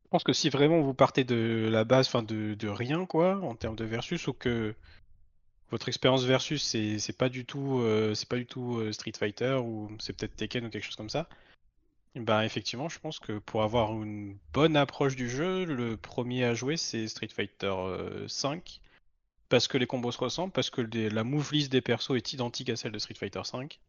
Je 0.06 0.10
pense 0.10 0.24
que 0.24 0.34
si 0.34 0.50
vraiment 0.50 0.82
vous 0.82 0.94
partez 0.94 1.24
de 1.24 1.68
la 1.72 1.84
base, 1.86 2.08
enfin 2.08 2.22
de, 2.24 2.54
de 2.54 2.68
rien 2.68 3.06
quoi, 3.06 3.40
en 3.42 3.56
termes 3.56 3.76
de 3.76 3.84
versus, 3.86 4.28
ou 4.28 4.34
que 4.34 4.76
votre 5.72 5.88
expérience 5.88 6.24
versus 6.24 6.62
c'est 6.64 7.00
c'est 7.00 7.18
pas 7.18 7.30
du 7.30 7.46
tout 7.46 7.80
euh, 7.80 8.14
c'est 8.14 8.30
pas 8.30 8.36
du 8.38 8.46
tout 8.46 8.78
euh, 8.78 8.92
Street 8.92 9.14
Fighter 9.18 9.60
ou 9.64 9.90
c'est 10.00 10.14
peut-être 10.16 10.36
Tekken 10.36 10.66
ou 10.66 10.70
quelque 10.70 10.84
chose 10.86 10.96
comme 10.96 11.10
ça. 11.10 11.28
Ben 12.16 12.44
effectivement, 12.44 12.90
je 12.90 13.00
pense 13.00 13.18
que 13.18 13.40
pour 13.40 13.64
avoir 13.64 13.92
une 14.04 14.38
bonne 14.54 14.76
approche 14.78 15.16
du 15.16 15.28
jeu, 15.32 15.66
le 15.66 15.98
premier 15.98 16.44
à 16.44 16.54
jouer 16.54 16.78
c'est 16.78 17.08
Street 17.08 17.30
Fighter 17.34 17.74
euh, 17.76 18.28
5 18.28 18.82
parce 19.50 19.68
que 19.68 19.80
les 19.80 19.88
combos 19.88 20.12
se 20.12 20.20
ressemblent, 20.20 20.52
parce 20.54 20.70
que 20.70 20.82
les- 20.82 21.10
la 21.10 21.24
move 21.24 21.52
list 21.54 21.72
des 21.72 21.82
persos 21.82 22.16
est 22.16 22.34
identique 22.34 22.70
à 22.70 22.76
celle 22.76 22.92
de 22.92 23.00
Street 23.00 23.16
Fighter 23.16 23.42
5. 23.44 23.80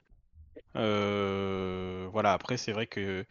Euh, 0.77 2.09
voilà, 2.13 2.33
après 2.33 2.57
c'est 2.57 2.73
vrai 2.73 2.87
que 2.87 3.25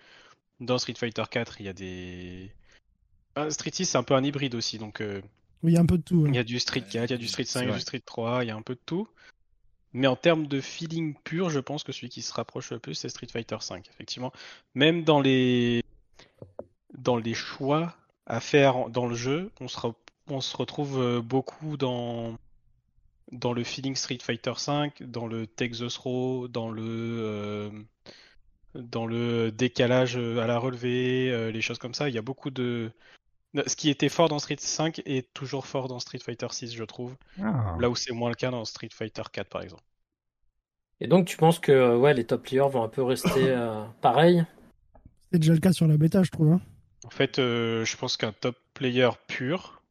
dans 0.59 0.77
Street 0.77 0.93
Fighter 0.97 1.23
4, 1.29 1.59
il 1.61 1.65
y 1.65 1.69
a 1.69 1.73
des 1.73 2.51
ah, 3.35 3.49
Street 3.49 3.71
6 3.73 3.85
c'est 3.85 3.97
un 3.97 4.03
peu 4.03 4.13
un 4.15 4.23
hybride 4.23 4.55
aussi, 4.55 4.77
donc 4.77 5.01
euh, 5.01 5.21
Oui, 5.63 5.71
il 5.71 5.75
y 5.75 5.77
a 5.77 5.81
un 5.81 5.85
peu 5.85 5.97
de 5.97 6.03
tout. 6.03 6.25
il 6.27 6.35
y 6.35 6.37
a 6.39 6.43
du 6.43 6.59
Street 6.59 6.81
4, 6.81 7.09
il 7.09 7.11
y 7.11 7.13
a 7.13 7.17
du 7.17 7.27
Street 7.27 7.45
C'est 7.45 7.59
5, 7.59 7.61
il 7.61 7.63
y 7.63 7.67
a 7.67 7.71
vrai. 7.71 7.79
du 7.79 7.81
Street 7.81 8.01
3, 8.05 8.43
il 8.43 8.47
y 8.47 8.51
a 8.51 8.55
un 8.55 8.61
peu 8.61 8.75
de 8.75 8.81
tout. 8.85 9.07
Mais 9.95 10.07
en 10.07 10.15
termes 10.15 10.47
de 10.47 10.59
feeling 10.59 11.13
pur, 11.23 11.49
je 11.51 11.59
pense 11.59 11.83
que 11.83 11.91
celui 11.91 12.09
qui 12.09 12.21
se 12.23 12.33
rapproche 12.33 12.71
le 12.71 12.79
plus, 12.79 12.95
c'est 12.95 13.09
Street 13.09 13.27
Fighter 13.31 13.57
5, 13.59 13.87
effectivement. 13.89 14.31
Même 14.73 15.03
dans 15.03 15.21
les 15.21 15.83
dans 16.97 17.17
les 17.17 17.33
choix 17.33 17.95
à 18.25 18.39
faire 18.39 18.89
dans 18.89 19.05
le 19.07 19.15
jeu, 19.15 19.51
on 19.59 19.67
se, 19.67 19.77
re- 19.77 19.93
on 20.27 20.41
se 20.41 20.55
retrouve 20.55 20.99
euh, 20.99 21.21
beaucoup 21.21 21.77
dans 21.77 22.35
dans 23.31 23.53
le 23.53 23.63
feeling 23.63 23.95
Street 23.95 24.19
Fighter 24.21 24.53
5, 24.57 25.03
dans 25.03 25.27
le 25.27 25.47
the 25.47 25.87
Throw, 25.89 26.47
dans 26.47 26.69
le 26.69 26.83
euh, 26.83 27.69
dans 28.75 29.05
le 29.05 29.51
décalage 29.51 30.17
à 30.17 30.47
la 30.47 30.57
relevée, 30.57 31.31
euh, 31.31 31.51
les 31.51 31.61
choses 31.61 31.77
comme 31.77 31.93
ça. 31.93 32.09
Il 32.09 32.15
y 32.15 32.17
a 32.17 32.23
beaucoup 32.23 32.49
de 32.49 32.91
ce 33.67 33.75
qui 33.75 33.89
était 33.89 34.09
fort 34.09 34.29
dans 34.29 34.39
Street 34.39 34.55
5 34.57 35.01
est 35.05 35.31
toujours 35.33 35.67
fort 35.67 35.87
dans 35.87 35.99
Street 35.99 36.19
Fighter 36.19 36.47
6, 36.49 36.73
je 36.73 36.83
trouve. 36.83 37.15
Ah. 37.41 37.75
Là 37.79 37.89
où 37.89 37.95
c'est 37.95 38.13
moins 38.13 38.29
le 38.29 38.35
cas 38.35 38.49
dans 38.49 38.65
Street 38.65 38.89
Fighter 38.91 39.21
4, 39.31 39.47
par 39.47 39.61
exemple. 39.61 39.83
Et 40.99 41.07
donc, 41.07 41.25
tu 41.27 41.37
penses 41.37 41.59
que 41.59 41.71
euh, 41.71 41.97
ouais, 41.97 42.13
les 42.13 42.25
top 42.25 42.43
players 42.43 42.69
vont 42.69 42.83
un 42.83 42.87
peu 42.87 43.03
rester 43.03 43.49
euh, 43.49 43.83
pareils? 44.01 44.43
C'était 45.25 45.39
déjà 45.39 45.53
le 45.53 45.59
cas 45.59 45.73
sur 45.73 45.87
la 45.87 45.97
bêta, 45.97 46.23
je 46.23 46.31
trouve. 46.31 46.53
hein. 46.53 46.61
En 47.05 47.09
fait, 47.09 47.37
euh, 47.37 47.83
je 47.85 47.97
pense 47.97 48.17
qu'un 48.17 48.31
top 48.31 48.55
player 48.73 49.09
pur, 49.27 49.81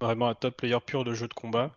vraiment 0.00 0.28
un 0.28 0.34
top 0.34 0.56
player 0.56 0.78
pur 0.84 1.04
de 1.04 1.12
jeu 1.12 1.28
de 1.28 1.34
combat, 1.34 1.76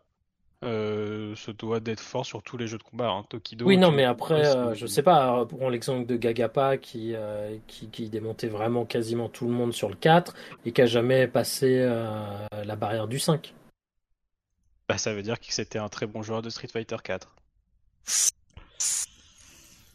euh, 0.63 1.35
se 1.35 1.51
doit 1.51 1.79
d'être 1.79 2.01
fort 2.01 2.25
sur 2.25 2.43
tous 2.43 2.57
les 2.57 2.67
jeux 2.67 2.77
de 2.77 2.83
combat. 2.83 3.09
Hein. 3.09 3.25
Tokido. 3.29 3.65
Oui, 3.65 3.77
non, 3.77 3.91
mais 3.91 4.03
après, 4.03 4.55
euh, 4.55 4.73
je 4.73 4.85
sais 4.85 5.01
pas, 5.01 5.45
prends 5.45 5.69
l'exemple 5.69 6.05
de 6.05 6.15
Gagapa 6.15 6.77
qui, 6.77 7.13
euh, 7.15 7.57
qui, 7.67 7.87
qui 7.89 8.09
démontait 8.09 8.47
vraiment 8.47 8.85
quasiment 8.85 9.29
tout 9.29 9.45
le 9.45 9.53
monde 9.53 9.73
sur 9.73 9.89
le 9.89 9.95
4 9.95 10.35
et 10.65 10.71
qui 10.71 10.81
a 10.81 10.85
jamais 10.85 11.27
passé 11.27 11.79
euh, 11.79 12.45
la 12.63 12.75
barrière 12.75 13.07
du 13.07 13.19
5. 13.19 13.53
Bah, 14.87 14.97
ça 14.97 15.13
veut 15.13 15.23
dire 15.23 15.39
que 15.39 15.45
c'était 15.49 15.79
un 15.79 15.89
très 15.89 16.05
bon 16.05 16.21
joueur 16.21 16.41
de 16.41 16.49
Street 16.49 16.67
Fighter 16.67 16.97
4. 17.03 17.35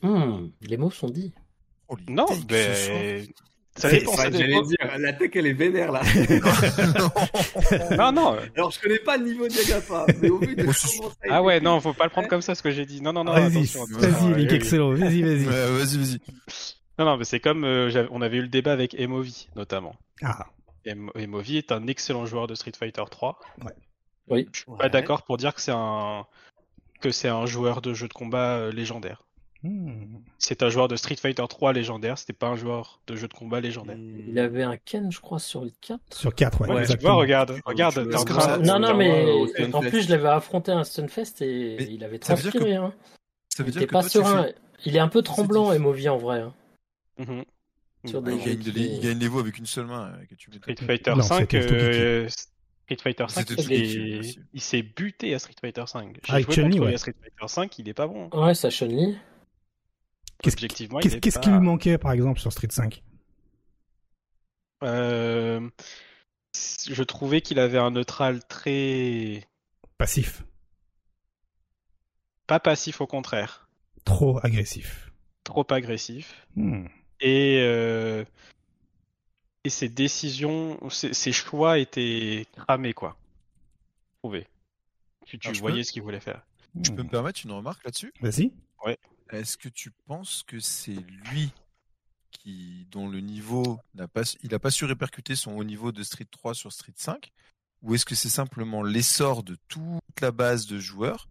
Hmm, 0.02 0.48
les 0.62 0.76
mots 0.76 0.90
sont 0.90 1.08
dits. 1.08 1.32
Oh, 1.88 1.96
Non, 2.08 2.26
mais 2.50 3.24
ça 3.76 3.90
C'est- 3.90 3.98
dépend. 4.00 4.10
Ouais, 4.12 4.16
ça 4.16 4.30
J'allais 4.30 4.46
dépend. 4.48 4.62
dire, 4.62 4.76
la 4.98 5.12
tech 5.12 5.30
elle 5.34 5.46
est 5.46 5.52
vénère 5.52 5.92
là. 5.92 6.02
Non, 7.96 8.12
non. 8.12 8.36
Alors 8.56 8.70
je 8.70 8.80
connais 8.80 8.98
pas 8.98 9.16
le 9.16 9.24
niveau 9.24 9.48
d'Agapa, 9.48 10.06
mais 10.20 10.30
au 10.30 10.38
vu 10.38 10.54
de 10.56 10.66
Ah 11.30 11.42
ouais, 11.42 11.60
non, 11.60 11.80
faut 11.80 11.92
pas 11.92 12.04
le 12.04 12.10
prendre 12.10 12.28
comme 12.28 12.42
ça 12.42 12.54
ce 12.54 12.62
que 12.62 12.70
j'ai 12.70 12.86
dit. 12.86 13.00
Non, 13.00 13.12
non, 13.12 13.24
non. 13.24 13.32
Vas-y, 13.32 13.58
attention, 13.58 13.84
vas-y, 13.90 14.32
Ouais, 14.32 14.38
Lick 14.38 14.50
oui. 14.50 14.56
Excelo, 14.56 14.94
vas-y, 14.96 15.22
vas-y. 15.22 15.46
Ouais, 15.46 15.78
vas-y, 15.78 15.98
vas-y. 15.98 16.20
Non, 16.98 17.04
non, 17.04 17.16
mais 17.16 17.24
c'est 17.24 17.40
comme 17.40 17.64
euh, 17.64 18.06
on 18.10 18.22
avait 18.22 18.38
eu 18.38 18.42
le 18.42 18.48
débat 18.48 18.72
avec 18.72 18.94
Emovi, 18.98 19.48
notamment. 19.56 19.96
Ah, 20.22 20.46
Em- 20.86 21.10
Emovi 21.14 21.58
est 21.58 21.72
un 21.72 21.86
excellent 21.88 22.26
joueur 22.26 22.46
de 22.46 22.54
Street 22.54 22.72
Fighter 22.78 23.02
3. 23.10 23.38
Oui. 24.28 24.48
Je 24.52 24.58
suis 24.60 24.66
pas 24.78 24.88
d'accord 24.88 25.22
pour 25.22 25.36
dire 25.36 25.54
que 25.54 25.60
c'est 25.60 25.74
un 25.74 26.24
que 27.00 27.10
c'est 27.10 27.28
un 27.28 27.44
joueur 27.44 27.82
de 27.82 27.92
jeu 27.92 28.08
de 28.08 28.12
combat 28.14 28.56
euh, 28.56 28.72
légendaire. 28.72 29.25
Hmm. 29.66 30.18
C'est 30.38 30.62
un 30.62 30.68
joueur 30.68 30.86
de 30.88 30.96
Street 30.96 31.16
Fighter 31.16 31.42
3 31.48 31.72
légendaire, 31.72 32.18
c'était 32.18 32.32
pas 32.32 32.46
un 32.48 32.56
joueur 32.56 33.00
de 33.06 33.16
jeu 33.16 33.26
de 33.26 33.32
combat 33.34 33.60
légendaire. 33.60 33.96
Il 33.98 34.38
avait 34.38 34.62
un 34.62 34.76
Ken, 34.76 35.10
je 35.10 35.20
crois, 35.20 35.38
sur 35.38 35.64
le 35.64 35.72
4. 35.80 36.00
Sur 36.14 36.34
4, 36.34 36.60
ouais, 36.60 36.68
Ouais, 36.68 36.74
tu 36.76 36.80
exactement. 36.82 37.12
vois, 37.14 37.20
regarde, 37.22 37.60
regarde, 37.64 37.94
tu 37.94 38.08
t'es 38.10 38.14
en 38.14 38.18
vois, 38.18 38.24
train 38.26 38.40
ça- 38.40 38.58
de- 38.58 38.64
Non, 38.66 38.78
non, 38.78 38.94
mais 38.96 39.46
Stunfest. 39.48 39.74
en 39.74 39.80
plus, 39.80 40.02
je 40.02 40.10
l'avais 40.10 40.28
affronté 40.28 40.72
à 40.72 40.76
un 40.78 40.84
Stunfest 40.84 41.40
et 41.42 41.76
Mais 41.78 41.86
il 41.90 42.04
avait 42.04 42.18
ça 42.22 42.34
veut 42.34 42.42
dire 42.42 42.52
que- 42.52 42.58
transpiré. 42.58 42.76
Hein. 42.76 42.92
Ça 43.48 43.62
veut 43.62 43.70
Il 43.70 43.72
dire 43.72 43.82
était 43.82 43.86
que 43.88 43.92
pas 43.92 44.00
toi, 44.02 44.10
tu 44.10 44.18
serein. 44.18 44.42
fais- 44.44 44.54
Il 44.84 44.94
est 44.96 45.00
un 45.00 45.08
peu 45.08 45.22
tremblant, 45.22 45.72
Emovi, 45.72 46.08
en 46.08 46.18
vrai. 46.18 46.40
hein. 46.40 46.52
Mhm. 47.18 47.44
Sur 48.04 48.22
Ouais, 48.22 48.36
des 48.36 48.36
Il 48.36 48.44
gagne, 48.44 48.74
les, 48.74 48.80
il 48.82 49.00
gagne 49.00 49.18
les 49.18 49.28
veaux 49.28 49.40
avec 49.40 49.56
une 49.58 49.66
seule 49.66 49.86
main. 49.86 50.12
euh, 50.12 50.24
que 50.30 50.34
tu 50.36 50.50
Street 50.52 50.60
m'étonnes. 50.68 50.86
Fighter 50.86 51.14
Non, 51.16 51.22
5, 51.22 51.38
c'était 51.50 51.60
Tokido. 51.60 51.80
euh, 51.82 52.28
Street 52.28 52.96
Fighter 53.02 53.24
5, 53.28 53.48
C'était 53.48 53.64
il, 54.52 54.60
s'est 54.60 54.82
buté 54.82 55.34
à 55.34 55.38
Street 55.40 55.54
Fighter 55.60 55.82
5. 55.86 56.18
J'ai 56.24 56.32
Avec 56.32 56.44
joué 56.46 56.54
Chun-Li, 56.54 56.68
contre 56.68 56.76
lui 56.82 56.88
ouais. 56.90 56.94
à 56.94 56.98
Street 56.98 57.14
Fighter 57.20 57.48
5, 57.52 57.78
il 57.80 57.88
est 57.88 57.94
pas 57.94 58.06
bon. 58.06 58.28
Ouais, 58.32 58.54
ça 58.54 58.70
Chun-Li. 58.70 59.16
Qu'est-ce 60.42 60.56
Objectivement, 60.56 61.00
il 61.00 61.02
Qu'est-ce 61.02 61.16
est 61.16 61.20
qu'est-ce 61.20 61.36
pas- 61.38 61.40
qui 61.44 61.50
lui 61.50 61.60
manquait, 61.60 61.98
par 61.98 62.12
exemple, 62.12 62.40
sur 62.40 62.52
Street 62.52 62.68
5 62.70 63.02
Euh, 64.82 65.68
Je 66.88 67.02
trouvais 67.02 67.40
qu'il 67.40 67.58
avait 67.58 67.78
un 67.78 67.90
neutral 67.90 68.46
très 68.46 69.46
Passif. 69.98 70.42
pas 72.46 72.60
passif 72.60 73.00
au 73.00 73.06
contraire, 73.06 73.68
Trop 74.04 74.38
agressif. 74.44 75.10
trop 75.44 75.66
agressif. 75.70 76.46
Hmm. 76.54 76.86
Et, 77.20 77.58
euh, 77.62 78.24
et 79.64 79.70
ses 79.70 79.88
décisions, 79.88 80.78
ses, 80.90 81.12
ses 81.14 81.32
choix 81.32 81.78
étaient 81.78 82.46
cramés, 82.56 82.92
quoi. 82.94 83.16
Je 84.14 84.18
trouvais. 84.22 84.46
Tu, 85.24 85.38
tu 85.38 85.48
Alors, 85.48 85.60
voyais 85.60 85.78
peux- 85.78 85.82
ce 85.84 85.92
qu'il 85.92 86.02
voulait 86.02 86.20
faire. 86.20 86.42
Je 86.82 86.90
peux 86.92 87.02
me 87.02 87.08
permettre 87.08 87.40
une 87.44 87.52
remarque 87.52 87.82
là-dessus? 87.84 88.12
Vas-y. 88.20 88.52
Est-ce 89.30 89.56
que 89.56 89.68
tu 89.68 89.90
penses 89.90 90.44
que 90.46 90.60
c'est 90.60 90.94
lui 91.30 91.52
qui, 92.30 92.86
dont 92.90 93.08
le 93.08 93.20
niveau 93.20 93.80
n'a 93.94 94.06
pas, 94.06 94.22
il 94.42 94.50
n'a 94.50 94.58
pas 94.58 94.70
su 94.70 94.84
répercuter 94.84 95.34
son 95.34 95.52
haut 95.52 95.64
niveau 95.64 95.92
de 95.92 96.02
Street 96.02 96.28
3 96.30 96.54
sur 96.54 96.72
Street 96.72 96.94
5 96.96 97.32
Ou 97.82 97.94
est-ce 97.94 98.04
que 98.04 98.14
c'est 98.14 98.28
simplement 98.28 98.82
l'essor 98.82 99.42
de 99.42 99.56
toute 99.68 100.20
la 100.20 100.30
base 100.30 100.66
de 100.66 100.78
joueurs 100.78 101.28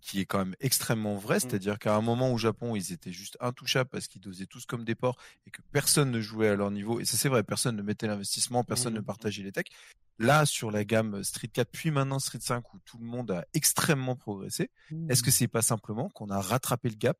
qui 0.00 0.20
est 0.20 0.24
quand 0.24 0.38
même 0.38 0.54
extrêmement 0.60 1.16
vrai, 1.16 1.40
c'est-à-dire 1.40 1.78
qu'à 1.78 1.96
un 1.96 2.00
moment 2.00 2.32
au 2.32 2.38
Japon, 2.38 2.76
ils 2.76 2.92
étaient 2.92 3.12
juste 3.12 3.36
intouchables 3.40 3.90
parce 3.90 4.06
qu'ils 4.06 4.20
dosaient 4.20 4.46
tous 4.46 4.64
comme 4.66 4.84
des 4.84 4.94
porcs 4.94 5.18
et 5.46 5.50
que 5.50 5.60
personne 5.72 6.10
ne 6.10 6.20
jouait 6.20 6.48
à 6.48 6.54
leur 6.54 6.70
niveau. 6.70 7.00
Et 7.00 7.04
ça, 7.04 7.16
c'est 7.16 7.28
vrai, 7.28 7.42
personne 7.42 7.76
ne 7.76 7.82
mettait 7.82 8.06
l'investissement, 8.06 8.62
personne 8.62 8.94
ne 8.94 9.00
partageait 9.00 9.42
les 9.42 9.52
techs. 9.52 9.70
Là, 10.18 10.46
sur 10.46 10.70
la 10.70 10.84
gamme 10.84 11.22
Street 11.24 11.48
4, 11.48 11.68
puis 11.70 11.90
maintenant 11.90 12.18
Street 12.20 12.38
5, 12.40 12.72
où 12.72 12.78
tout 12.84 12.98
le 12.98 13.04
monde 13.04 13.30
a 13.32 13.44
extrêmement 13.52 14.16
progressé, 14.16 14.70
est-ce 15.08 15.22
que 15.22 15.30
c'est 15.30 15.48
pas 15.48 15.60
simplement 15.62 16.08
qu'on 16.10 16.30
a 16.30 16.40
rattrapé 16.40 16.88
le 16.88 16.94
gap 16.96 17.18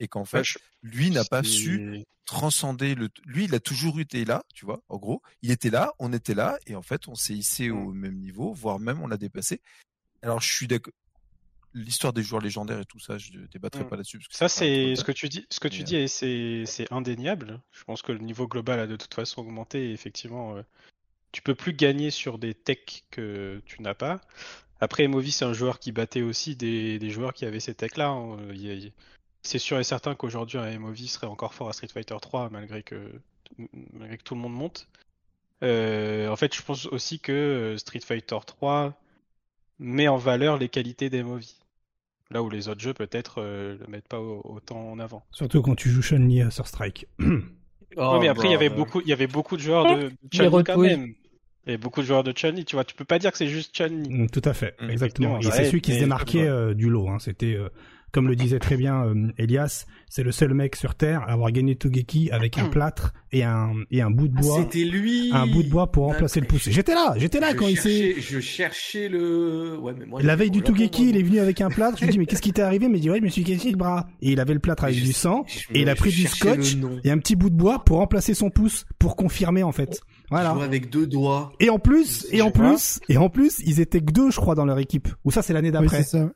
et 0.00 0.08
qu'en 0.08 0.24
fait, 0.24 0.38
Ouais, 0.38 0.44
je- 0.44 0.58
lui 0.82 1.10
n'a 1.10 1.24
pas 1.24 1.42
su 1.44 1.78
transcender 2.26 2.94
le. 2.94 3.10
Lui, 3.26 3.44
il 3.44 3.54
a 3.54 3.60
toujours 3.60 4.00
été 4.00 4.24
là, 4.24 4.42
tu 4.54 4.64
vois. 4.64 4.82
En 4.88 4.96
gros, 4.98 5.22
il 5.42 5.50
était 5.50 5.70
là, 5.70 5.92
on 5.98 6.12
était 6.12 6.34
là, 6.34 6.58
et 6.66 6.74
en 6.74 6.82
fait, 6.82 7.06
on 7.06 7.14
s'est 7.14 7.34
hissé 7.34 7.70
au 7.70 7.92
même 7.92 8.16
niveau, 8.18 8.52
voire 8.52 8.78
même 8.80 9.00
on 9.02 9.06
l'a 9.06 9.16
dépassé. 9.18 9.60
Alors, 10.22 10.40
je 10.40 10.52
suis 10.52 10.66
d'accord. 10.66 10.92
L'histoire 11.74 12.12
des 12.12 12.22
joueurs 12.22 12.40
légendaires 12.40 12.78
et 12.80 12.84
tout 12.84 13.00
ça, 13.00 13.18
je 13.18 13.32
débattrai 13.52 13.82
Mm. 13.84 13.88
pas 13.88 13.96
là-dessus. 13.96 14.18
parce 14.18 14.28
que 14.28 14.36
Ça, 14.36 14.48
c'est 14.48 14.94
ce 14.96 15.02
que 15.04 15.10
tu 15.12 15.28
dis. 15.28 15.44
Ce 15.50 15.58
que 15.60 15.66
tu 15.68 15.78
Mais, 15.78 15.82
euh, 15.82 15.86
dis, 15.86 15.96
et 15.96 16.08
c'est 16.08 16.62
c'est 16.66 16.92
indéniable. 16.92 17.60
Je 17.72 17.82
pense 17.84 18.00
que 18.02 18.12
le 18.12 18.18
niveau 18.20 18.46
global 18.46 18.78
a 18.80 18.86
de 18.86 18.96
toute 18.96 19.12
façon 19.14 19.40
augmenté. 19.42 19.90
Et 19.90 19.92
effectivement, 19.92 20.56
euh, 20.56 20.62
tu 21.32 21.42
peux 21.42 21.54
plus 21.56 21.72
gagner 21.72 22.10
sur 22.10 22.38
des 22.38 22.54
techs 22.54 23.04
que 23.10 23.60
tu 23.66 23.82
n'as 23.82 23.94
pas. 23.94 24.20
Après, 24.80 25.02
Emovi, 25.04 25.32
c'est 25.32 25.44
un 25.44 25.52
joueur 25.52 25.78
qui 25.80 25.90
battait 25.92 26.22
aussi 26.22 26.54
des, 26.56 26.98
des 27.00 27.10
joueurs 27.10 27.32
qui 27.34 27.44
avaient 27.44 27.60
ces 27.60 27.74
techs-là. 27.74 28.08
hein. 28.08 28.36
C'est 29.42 29.58
sûr 29.58 29.78
et 29.78 29.84
certain 29.84 30.14
qu'aujourd'hui, 30.14 30.58
un 30.58 30.70
Emovi 30.70 31.08
serait 31.08 31.26
encore 31.26 31.54
fort 31.54 31.68
à 31.68 31.72
Street 31.72 31.88
Fighter 31.88 32.16
3, 32.20 32.50
malgré 32.50 32.82
que, 32.82 33.10
malgré 33.92 34.16
que 34.16 34.22
tout 34.22 34.34
le 34.34 34.40
monde 34.40 34.54
monte. 34.54 34.88
Euh, 35.62 36.28
en 36.28 36.36
fait, 36.36 36.54
je 36.54 36.62
pense 36.62 36.86
aussi 36.86 37.18
que 37.20 37.32
euh, 37.32 37.76
Street 37.78 38.00
Fighter 38.00 38.38
3 38.46 38.94
met 39.78 40.08
en 40.08 40.16
valeur 40.18 40.56
les 40.58 40.68
qualités 40.68 41.10
d'Emovi. 41.10 41.56
Là 42.30 42.42
où 42.42 42.48
les 42.50 42.68
autres 42.68 42.80
jeux, 42.80 42.94
peut-être, 42.94 43.36
euh, 43.38 43.76
le 43.80 43.86
mettent 43.86 44.08
pas 44.08 44.18
au- 44.20 44.40
autant 44.44 44.90
en 44.90 44.98
avant. 44.98 45.24
Surtout 45.30 45.62
quand 45.62 45.74
tu 45.74 45.90
joues 45.90 46.02
Chun-Li 46.02 46.42
euh, 46.42 46.50
sur 46.50 46.66
Strike. 46.66 47.06
Oh, 47.20 47.24
Ouais, 47.96 48.18
mais 48.20 48.28
après, 48.28 48.48
il 48.48 48.52
y 48.52 48.54
avait 48.56 48.70
beaucoup, 48.70 49.00
il 49.02 49.08
y 49.08 49.12
avait 49.12 49.26
beaucoup 49.28 49.56
de 49.56 49.62
joueurs 49.62 49.84
de, 49.96 50.10
Chun-Li 50.32 50.64
quand 50.64 50.78
même. 50.78 51.14
Il 51.66 51.70
y 51.70 51.74
avait 51.74 51.78
beaucoup 51.78 52.00
de 52.00 52.06
joueurs 52.06 52.24
de 52.24 52.32
Chun-Li, 52.32 52.64
tu 52.64 52.76
vois. 52.76 52.84
Tu 52.84 52.94
peux 52.94 53.04
pas 53.04 53.18
dire 53.18 53.30
que 53.30 53.38
c'est 53.38 53.46
juste 53.48 53.74
Chun-Li. 53.76 54.10
Mm, 54.10 54.30
Tout 54.30 54.42
à 54.44 54.52
fait, 54.52 54.74
Mm. 54.80 54.90
exactement. 54.90 55.38
Et 55.38 55.42
c'est 55.50 55.64
celui 55.66 55.80
qui 55.80 55.94
se 55.94 56.00
démarquait 56.00 56.46
euh, 56.46 56.74
du 56.74 56.88
lot. 56.90 57.08
Hein. 57.08 57.18
C'était 57.20 57.54
euh, 57.54 57.68
comme 58.14 58.28
le 58.28 58.36
disait 58.36 58.58
très 58.60 58.76
bien 58.76 59.04
euh, 59.04 59.32
Elias, 59.36 59.84
c'est 60.08 60.22
le 60.22 60.32
seul 60.32 60.54
mec 60.54 60.76
sur 60.76 60.94
Terre 60.94 61.22
à 61.26 61.32
avoir 61.32 61.50
gagné 61.50 61.74
Togeki 61.74 62.30
avec 62.30 62.56
un 62.58 62.66
plâtre 62.68 63.12
et 63.32 63.42
un 63.42 63.72
et 63.90 64.00
un 64.00 64.10
bout 64.10 64.28
de 64.28 64.34
Ah, 64.38 64.40
bois. 64.40 64.58
C'était 64.60 64.84
lui. 64.84 65.30
un 65.32 65.46
bout 65.46 65.62
de 65.64 65.68
bois 65.68 65.90
pour 65.90 66.04
remplacer 66.04 66.40
le 66.40 66.46
pouce. 66.46 66.68
J'étais 66.70 66.94
là, 66.94 67.14
j'étais 67.16 67.40
là 67.40 67.50
Je 67.50 67.56
quand 67.56 67.66
il 67.68 67.76
s'est. 67.78 68.14
Je 68.20 68.38
cherchais 68.40 69.08
le. 69.08 69.76
Ouais, 69.80 69.92
mais 69.98 70.06
moi. 70.06 70.22
La 70.22 70.36
veille 70.36 70.50
du 70.52 70.62
Togeki, 70.62 71.10
il 71.10 71.16
est 71.16 71.22
venu 71.22 71.40
avec 71.40 71.60
un 71.60 71.68
plâtre. 71.68 71.98
Je 71.98 72.04
lui 72.04 72.12
dis 72.12 72.18
mais 72.18 72.26
qu'est-ce 72.26 72.42
qui 72.42 72.52
t'est 72.52 72.62
arrivé? 72.62 72.88
Mais 72.88 72.98
il 72.98 73.00
dit 73.00 73.10
ouais, 73.10 73.18
je 73.18 73.24
me 73.24 73.28
suis 73.28 73.42
cassé 73.44 73.70
le 73.70 73.76
bras. 73.76 74.06
Et 74.22 74.30
il 74.32 74.40
avait 74.40 74.54
le 74.54 74.60
plâtre 74.60 74.84
avec 74.84 74.96
je- 74.96 75.04
du 75.04 75.12
sang 75.12 75.44
je 75.48 75.58
et 75.76 75.82
il 75.82 75.88
a 75.88 75.94
pris 75.96 76.10
du 76.10 76.26
scotch 76.28 76.76
et 77.02 77.10
un 77.10 77.18
petit 77.18 77.34
bout 77.36 77.50
de 77.50 77.56
bois 77.56 77.82
pour 77.84 77.98
remplacer 77.98 78.32
son 78.34 78.48
pouce 78.50 78.86
pour 78.98 79.16
confirmer 79.16 79.62
en 79.64 79.72
fait. 79.72 80.00
Voilà. 80.30 80.50
Avec 80.62 80.88
deux 80.90 81.06
doigts. 81.06 81.52
Et 81.60 81.68
en 81.70 81.78
plus, 81.78 82.26
et 82.32 82.40
en 82.42 82.50
plus, 82.50 83.00
et 83.08 83.18
en 83.18 83.28
plus, 83.28 83.60
ils 83.66 83.80
étaient 83.80 84.00
que 84.00 84.12
deux, 84.12 84.30
je 84.30 84.36
crois, 84.36 84.54
dans 84.54 84.64
leur 84.64 84.78
équipe. 84.78 85.08
Ou 85.24 85.30
ça, 85.30 85.42
c'est 85.42 85.52
l'année 85.52 85.70
d'après. 85.70 86.02
c'est 86.02 86.18
ça. 86.18 86.30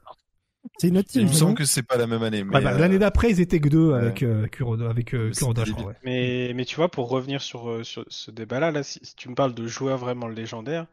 C'est 0.79 0.89
une 0.89 0.99
autre 0.99 1.09
Il 1.15 1.27
me 1.27 1.33
semble 1.33 1.55
que 1.55 1.65
c'est 1.65 1.83
pas 1.83 1.97
la 1.97 2.07
même 2.07 2.23
année. 2.23 2.45
Bah, 2.45 2.59
euh, 2.59 2.79
L'année 2.79 2.99
d'après, 2.99 3.31
ils 3.31 3.41
étaient 3.41 3.61
que 3.61 3.69
deux 3.69 3.93
ouais. 3.93 3.99
avec 4.01 4.23
euh, 4.23 4.47
Kuroda, 4.49 4.89
avec 4.91 5.15
euh, 5.15 5.33
C'est 5.33 5.41
Kuroda, 5.41 5.63
je 5.65 5.71
débile. 5.71 5.83
crois. 5.83 5.93
ouais. 5.93 5.99
Mais, 6.05 6.53
mais 6.55 6.65
tu 6.65 6.77
vois, 6.77 6.91
pour 6.91 7.09
revenir 7.09 7.41
sur, 7.43 7.69
euh, 7.71 7.85
sur 7.85 8.05
ce 8.09 8.31
débat-là, 8.31 8.71
là, 8.71 8.83
si, 8.83 9.01
si 9.03 9.15
tu 9.15 9.29
me 9.29 9.35
parles 9.35 9.55
de 9.55 9.67
joueurs 9.67 9.99
vraiment 9.99 10.29
légendaires, 10.29 10.87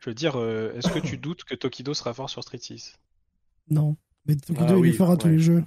je 0.00 0.10
veux 0.10 0.14
dire, 0.14 0.34
euh, 0.38 0.72
est-ce 0.76 0.88
que 0.88 0.98
tu 0.98 1.16
doutes 1.18 1.44
que 1.44 1.54
Tokido 1.54 1.94
sera 1.94 2.12
fort 2.14 2.30
sur 2.30 2.42
Street 2.42 2.58
6 2.60 2.98
Non. 3.70 3.96
Mais 4.26 4.36
Tokido, 4.36 4.66
Ah 4.66 4.70
il 4.72 4.76
oui, 4.76 4.88
est 4.90 4.92
fort 4.94 5.10
à 5.10 5.16
tous 5.16 5.28
les 5.28 5.38
jeux. 5.38 5.64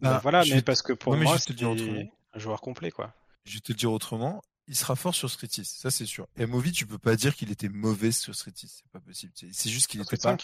Bah, 0.00 0.10
Bah, 0.14 0.20
Voilà, 0.22 0.42
je 0.42 0.50
mais 0.50 0.56
vais- 0.56 0.62
parce 0.62 0.82
que 0.82 0.92
pour 0.92 1.12
Non, 1.12 1.18
mais 1.18 1.24
moi, 1.24 1.34
je 1.36 1.40
vais 1.40 1.44
te 1.44 1.52
le 1.52 1.56
dire 1.56 1.74
c'est 1.76 1.90
autrement. 1.90 2.10
un 2.34 2.38
joueur 2.38 2.60
complet, 2.60 2.90
quoi. 2.90 3.14
Je 3.44 3.54
vais 3.54 3.60
te 3.60 3.72
le 3.72 3.76
dire 3.76 3.92
autrement, 3.92 4.42
il 4.68 4.74
sera 4.74 4.96
fort 4.96 5.14
sur 5.14 5.30
Street 5.30 5.46
6, 5.50 5.64
ça 5.80 5.90
c'est 5.90 6.06
sûr. 6.06 6.26
Et 6.36 6.46
Movi, 6.46 6.72
tu 6.72 6.86
peux 6.86 6.98
pas 6.98 7.14
dire 7.14 7.36
qu'il 7.36 7.52
était 7.52 7.68
mauvais 7.68 8.10
sur 8.10 8.34
Street 8.34 8.50
6, 8.54 8.82
c'est 8.82 8.90
pas 8.90 8.98
possible. 9.00 9.32
C'est- 9.52 9.70
juste 9.70 9.86
qu'il 9.86 10.00
était 10.00 10.16
pas 10.16 10.36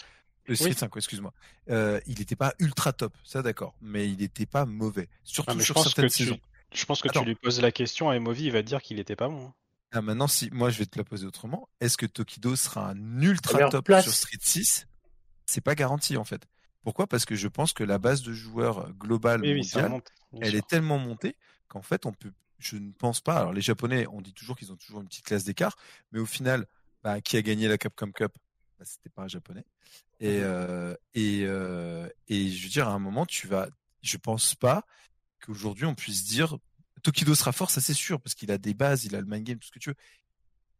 5 0.47 0.51
euh, 0.51 0.55
Street 0.55 0.69
Oui. 0.69 0.75
5, 0.75 0.95
ouais, 0.95 0.99
excuse-moi. 0.99 1.33
Euh, 1.69 1.99
il 2.07 2.21
était 2.21 2.35
pas 2.35 2.53
ultra 2.59 2.93
top, 2.93 3.13
ça 3.23 3.41
d'accord, 3.41 3.75
mais 3.81 4.09
il 4.09 4.21
était 4.21 4.45
pas 4.45 4.65
mauvais, 4.65 5.09
surtout 5.23 5.51
Ah, 5.51 5.55
mais 5.55 5.61
je 5.61 5.65
sur 5.65 5.75
pense 5.75 5.83
certaines 5.85 6.05
que 6.09 6.13
tu- 6.13 6.23
saisons. 6.23 6.39
Je 6.73 6.85
pense 6.85 7.01
que 7.01 7.07
Attends. 7.09 7.21
tu 7.21 7.27
lui 7.27 7.35
poses 7.35 7.61
la 7.61 7.71
question 7.71 8.09
à 8.09 8.15
Emovi, 8.15 8.45
il 8.45 8.51
va 8.51 8.61
te 8.63 8.67
dire 8.67 8.81
qu'il 8.81 8.99
était 8.99 9.15
pas 9.15 9.29
bon. 9.29 9.47
hein. 9.47 9.53
Ah, 9.91 10.01
maintenant, 10.01 10.27
si 10.27 10.49
moi 10.51 10.71
je 10.71 10.79
vais 10.79 10.87
te 10.87 10.97
la 10.97 11.03
poser 11.03 11.27
autrement, 11.27 11.69
est-ce 11.79 11.97
que 11.97 12.07
Tokido 12.07 12.55
sera 12.55 12.89
un 12.89 13.21
ultra 13.21 13.69
top 13.69 13.85
place. 13.85 14.03
sur 14.05 14.13
Street 14.13 14.39
6 14.41 14.87
C'est 15.45 15.61
pas 15.61 15.75
garanti 15.75 16.17
en 16.17 16.23
fait. 16.23 16.47
Pourquoi? 16.81 17.05
Parce 17.07 17.25
que 17.25 17.35
je 17.35 17.47
pense 17.47 17.73
que 17.73 17.83
la 17.83 17.99
base 17.99 18.23
de 18.23 18.33
joueurs 18.33 18.91
globale 18.93 19.41
Oui, 19.41 19.53
oui, 19.53 19.71
monte. 19.87 20.11
elle 20.41 20.49
sûr. 20.49 20.57
est 20.59 20.67
tellement 20.67 20.97
montée 20.97 21.35
qu'en 21.67 21.83
fait, 21.83 22.05
on 22.07 22.11
peut, 22.11 22.33
je 22.57 22.75
ne 22.77 22.91
pense 22.91 23.21
pas. 23.21 23.37
Alors, 23.37 23.53
les 23.53 23.61
Japonais, 23.61 24.07
on 24.11 24.19
dit 24.21 24.33
toujours 24.33 24.57
qu'ils 24.57 24.71
ont 24.71 24.75
toujours 24.75 24.99
une 25.01 25.07
petite 25.07 25.25
classe 25.25 25.43
d'écart, 25.43 25.77
mais 26.11 26.19
au 26.19 26.25
final, 26.25 26.65
bah, 27.03 27.21
qui 27.21 27.37
a 27.37 27.41
gagné 27.43 27.67
la 27.67 27.77
Capcom 27.77 28.11
Cup? 28.11 28.33
Bah, 28.83 28.89
C'était 28.89 29.09
pas 29.09 29.23
un 29.23 29.27
Japonais. 29.27 29.65
Et, 30.19 30.39
euh, 30.41 30.95
et, 31.15 31.43
euh, 31.43 32.07
et 32.27 32.49
je 32.49 32.63
veux 32.63 32.69
dire, 32.69 32.87
à 32.87 32.91
un 32.91 32.99
moment, 32.99 33.25
tu 33.25 33.47
vas. 33.47 33.67
Je 34.01 34.17
pense 34.17 34.55
pas 34.55 34.83
qu'aujourd'hui 35.45 35.85
on 35.85 35.95
puisse 35.95 36.25
dire 36.25 36.57
Tokido 37.03 37.35
sera 37.35 37.51
fort, 37.53 37.69
ça 37.69 37.79
c'est 37.81 37.93
sûr, 37.93 38.19
parce 38.19 38.35
qu'il 38.35 38.51
a 38.51 38.57
des 38.57 38.73
bases, 38.73 39.05
il 39.05 39.15
a 39.15 39.19
le 39.21 39.25
mind 39.25 39.43
game, 39.43 39.57
tout 39.59 39.67
ce 39.67 39.71
que 39.71 39.79
tu 39.79 39.89
veux. 39.89 39.95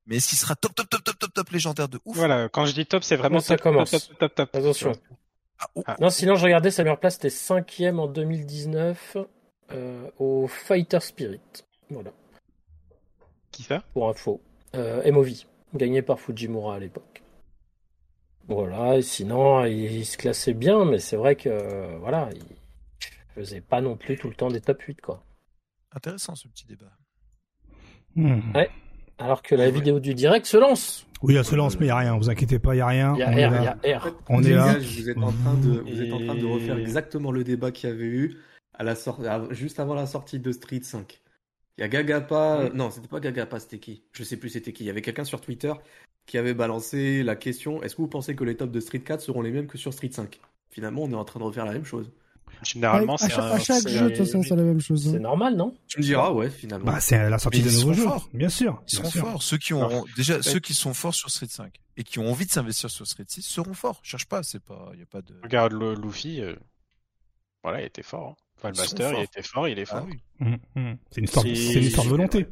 Mais 0.06 0.18
est-ce 0.18 0.28
qu'il 0.30 0.38
sera 0.38 0.56
top, 0.56 0.76
top, 0.76 0.90
top, 0.90 1.04
top, 1.04 1.20
top, 1.20 1.34
top 1.34 1.50
légendaire 1.52 1.88
de 1.88 2.00
ouf? 2.04 2.18
Voilà, 2.18 2.50
quand 2.50 2.66
je 2.66 2.74
dis 2.74 2.86
top, 2.86 3.04
c'est 3.04 3.16
vraiment 3.16 3.40
ça 3.40 3.56
top, 3.56 3.64
commence. 3.64 3.92
top, 3.92 4.02
top, 4.02 4.18
top, 4.18 4.36
top. 4.36 4.56
Attention. 4.56 4.92
Ah, 5.60 5.68
oh, 5.76 5.84
Ah. 5.88 5.96
Non, 6.02 6.10
sinon, 6.10 6.36
je 6.36 6.44
regardais, 6.44 6.72
sa 6.72 6.84
meilleure 6.84 7.00
place, 7.00 7.14
c'était 7.16 7.30
5ème 7.30 8.00
en 8.00 8.08
2019 8.08 9.18
euh, 9.72 10.10
au 10.20 10.48
Fighter 10.48 11.00
Spirit. 11.00 11.40
Voilà, 11.90 12.12
Qui 13.52 13.64
ça? 13.64 13.80
Pour 13.94 14.10
info. 14.10 14.42
Euh, 14.76 15.10
MOV, 15.12 15.30
gagné 15.74 16.02
par 16.02 16.20
Fujimura 16.20 16.76
à 16.76 16.80
l'époque. 16.80 17.13
Voilà, 18.48 18.98
et 18.98 19.02
sinon, 19.02 19.66
il, 19.66 19.92
il 19.92 20.06
se 20.06 20.18
classait 20.18 20.54
bien, 20.54 20.86
mais 20.86 21.00
c'est 21.00 21.16
vrai 21.16 21.36
que, 21.36 21.50
euh, 21.50 21.98
voilà, 22.00 22.30
il 22.34 22.42
faisait 23.36 23.62
pas 23.62 23.82
non 23.82 23.96
plus 23.96 24.18
tout 24.18 24.28
le 24.28 24.36
temps 24.36 24.50
des 24.50 24.62
top 24.62 24.82
8, 24.82 25.02
quoi. 25.02 25.24
Intéressant 25.96 26.36
ce 26.36 26.48
petit 26.48 26.66
débat. 26.66 26.92
Hmm. 28.16 28.40
Ouais. 28.56 28.70
Alors 29.18 29.42
que 29.42 29.56
la 29.56 29.70
vidéo 29.70 30.00
du 30.00 30.14
direct 30.14 30.46
se 30.46 30.58
lance. 30.58 31.06
Oui, 31.22 31.36
elle 31.36 31.46
se 31.46 31.56
lance, 31.56 31.80
mais 31.80 31.86
il 31.86 31.90
n'y 31.90 31.92
a 31.92 31.98
rien. 31.98 32.18
Vous 32.18 32.30
inquiétez 32.30 32.60
pas, 32.60 32.74
il 32.74 32.78
n'y 32.78 32.82
a 32.82 32.88
rien. 32.88 33.14
Il 33.16 33.20
y 33.20 33.24
a 33.24 33.30
On 33.30 33.32
R, 33.32 33.78
il 33.84 33.88
y 33.88 33.94
a 33.94 34.00
R. 34.00 34.08
On 34.28 34.44
est 34.44 34.54
là. 34.54 34.78
Vous 34.78 35.10
êtes 35.10 35.18
en 35.18 35.32
train 35.32 35.54
de, 35.54 35.80
vous 35.80 36.02
êtes 36.02 36.12
en 36.12 36.20
train 36.20 36.36
de 36.36 36.46
refaire 36.46 36.78
exactement 36.78 37.32
le 37.32 37.44
débat 37.44 37.72
qu'il 37.72 37.90
y 37.90 37.94
avait 37.94 38.04
eu 38.04 38.38
à 38.74 38.84
la 38.84 38.96
sortie, 38.96 39.24
juste 39.52 39.80
avant 39.80 39.94
la 39.94 40.08
sortie 40.08 40.40
de 40.40 40.52
Street 40.52 40.82
5. 40.82 41.22
Il 41.78 41.82
y 41.82 41.84
a 41.84 41.88
Gagapa, 41.88 42.70
non, 42.74 42.92
c'était 42.92 43.08
pas 43.08 43.20
Gagapa, 43.20 43.60
c'était 43.60 43.80
qui? 43.80 44.04
Je 44.12 44.24
sais 44.24 44.38
plus 44.38 44.50
c'était 44.50 44.74
qui. 44.74 44.84
Il 44.84 44.88
y 44.88 44.90
avait 44.90 45.02
quelqu'un 45.02 45.24
sur 45.24 45.42
Twitter 45.42 45.74
qui 46.26 46.38
avait 46.38 46.54
balancé 46.54 47.22
la 47.24 47.36
question 47.36 47.84
est-ce 47.84 47.96
que 47.96 48.02
vous 48.02 48.08
pensez 48.08 48.36
que 48.36 48.44
les 48.44 48.56
tops 48.56 48.72
de 48.72 48.80
Street 48.80 49.00
4 49.02 49.22
seront 49.22 49.42
les 49.42 49.52
mêmes 49.52 49.68
que 49.68 49.78
sur 49.78 49.94
Street 49.94 50.10
5 50.12 50.40
Finalement, 50.70 51.04
on 51.04 51.12
est 51.12 51.16
en 51.16 51.26
train 51.26 51.40
de 51.40 51.46
refaire 51.46 51.66
la 51.66 51.74
même 51.74 51.86
chose. 51.86 52.12
Généralement, 52.64 53.16
à, 53.16 53.18
c'est 53.18 53.30
chaque, 53.30 53.40
un- 53.40 53.48
à 53.52 53.60
chaque 53.60 53.82
c'est 53.82 53.90
jeu, 53.90 54.00
de 54.00 54.06
un- 54.06 54.08
toute 54.10 54.18
façon, 54.26 54.42
c'est 54.42 54.56
la 54.56 54.64
même 54.64 54.80
chose. 54.80 55.12
C'est 55.12 55.20
normal, 55.20 55.56
non? 55.56 55.76
Tu 55.88 56.00
me 56.00 56.04
diras, 56.04 56.32
ouais, 56.32 56.50
finalement. 56.50 56.86
Bah, 56.86 57.00
c'est 57.02 57.30
la 57.30 57.38
sortie 57.38 57.62
de 57.62 57.68
ils 57.70 57.74
nouveaux 57.76 57.88
sont 57.88 57.94
jeux. 57.94 58.04
forts. 58.04 58.30
Bien 58.34 58.50
sûr. 58.50 58.82
Ils 58.88 58.92
bien 58.92 58.98
seront 59.00 59.10
sûr. 59.12 59.22
forts. 59.28 59.44
Ceux 59.44 59.58
qui 59.58 59.74
auront 59.74 60.06
déjà 60.16 60.36
Ouais. 60.38 60.42
ceux 60.44 60.60
qui 60.60 60.74
sont 60.74 60.94
forts 60.94 61.14
sur 61.14 61.30
Street 61.30 61.48
5 61.50 61.76
et 61.98 62.04
qui 62.04 62.20
ont 62.20 62.30
envie 62.32 62.46
de 62.46 62.52
s'investir 62.52 62.90
sur 62.90 63.06
Street 63.06 63.26
6 63.28 63.42
seront 63.42 63.74
forts. 63.74 64.00
Cherche 64.04 64.26
pas, 64.28 64.44
c'est 64.44 64.62
pas, 64.64 64.92
y 64.98 65.02
a 65.02 65.06
pas 65.06 65.22
de. 65.22 65.36
Regarde 65.44 65.74
le 65.74 65.94
Luffy, 65.96 66.40
euh, 66.42 66.56
voilà, 67.64 67.82
il 67.82 67.86
était 67.86 68.04
fort. 68.04 68.30
Hein. 68.30 68.36
Enfin, 68.58 68.70
le 68.70 68.76
sont 68.76 68.82
Master, 68.84 69.14
il 69.18 69.24
était 69.24 69.44
fort, 69.44 69.68
il 69.68 69.80
est 69.80 69.84
Ah 69.92 69.98
fort. 69.98 70.08
oui. 70.08 70.20
Hmm, 70.40 70.56
hmm. 70.80 70.96
C'est 71.12 71.22
une 71.22 71.28
C'est- 71.28 71.50
histoire 71.50 72.06
de 72.06 72.12
volonté. 72.12 72.48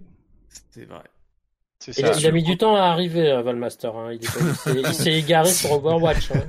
C'est 0.71 0.85
vrai. 0.85 1.03
Il 1.87 2.05
a, 2.05 2.13
ça. 2.13 2.19
il 2.19 2.27
a 2.27 2.31
mis 2.31 2.43
du 2.43 2.57
temps 2.57 2.75
à 2.75 2.81
arriver, 2.83 3.31
euh, 3.31 3.41
Valmaster. 3.41 3.95
Hein. 3.95 4.13
Il, 4.13 4.23
est 4.23 4.27
pas- 4.33 4.39
il 4.45 4.55
s'est- 4.55 4.79
il 4.89 4.93
s'est 4.93 5.13
égaré 5.13 5.49
sur 5.49 5.71
Overwatch. 5.71 6.31
Hein. 6.31 6.39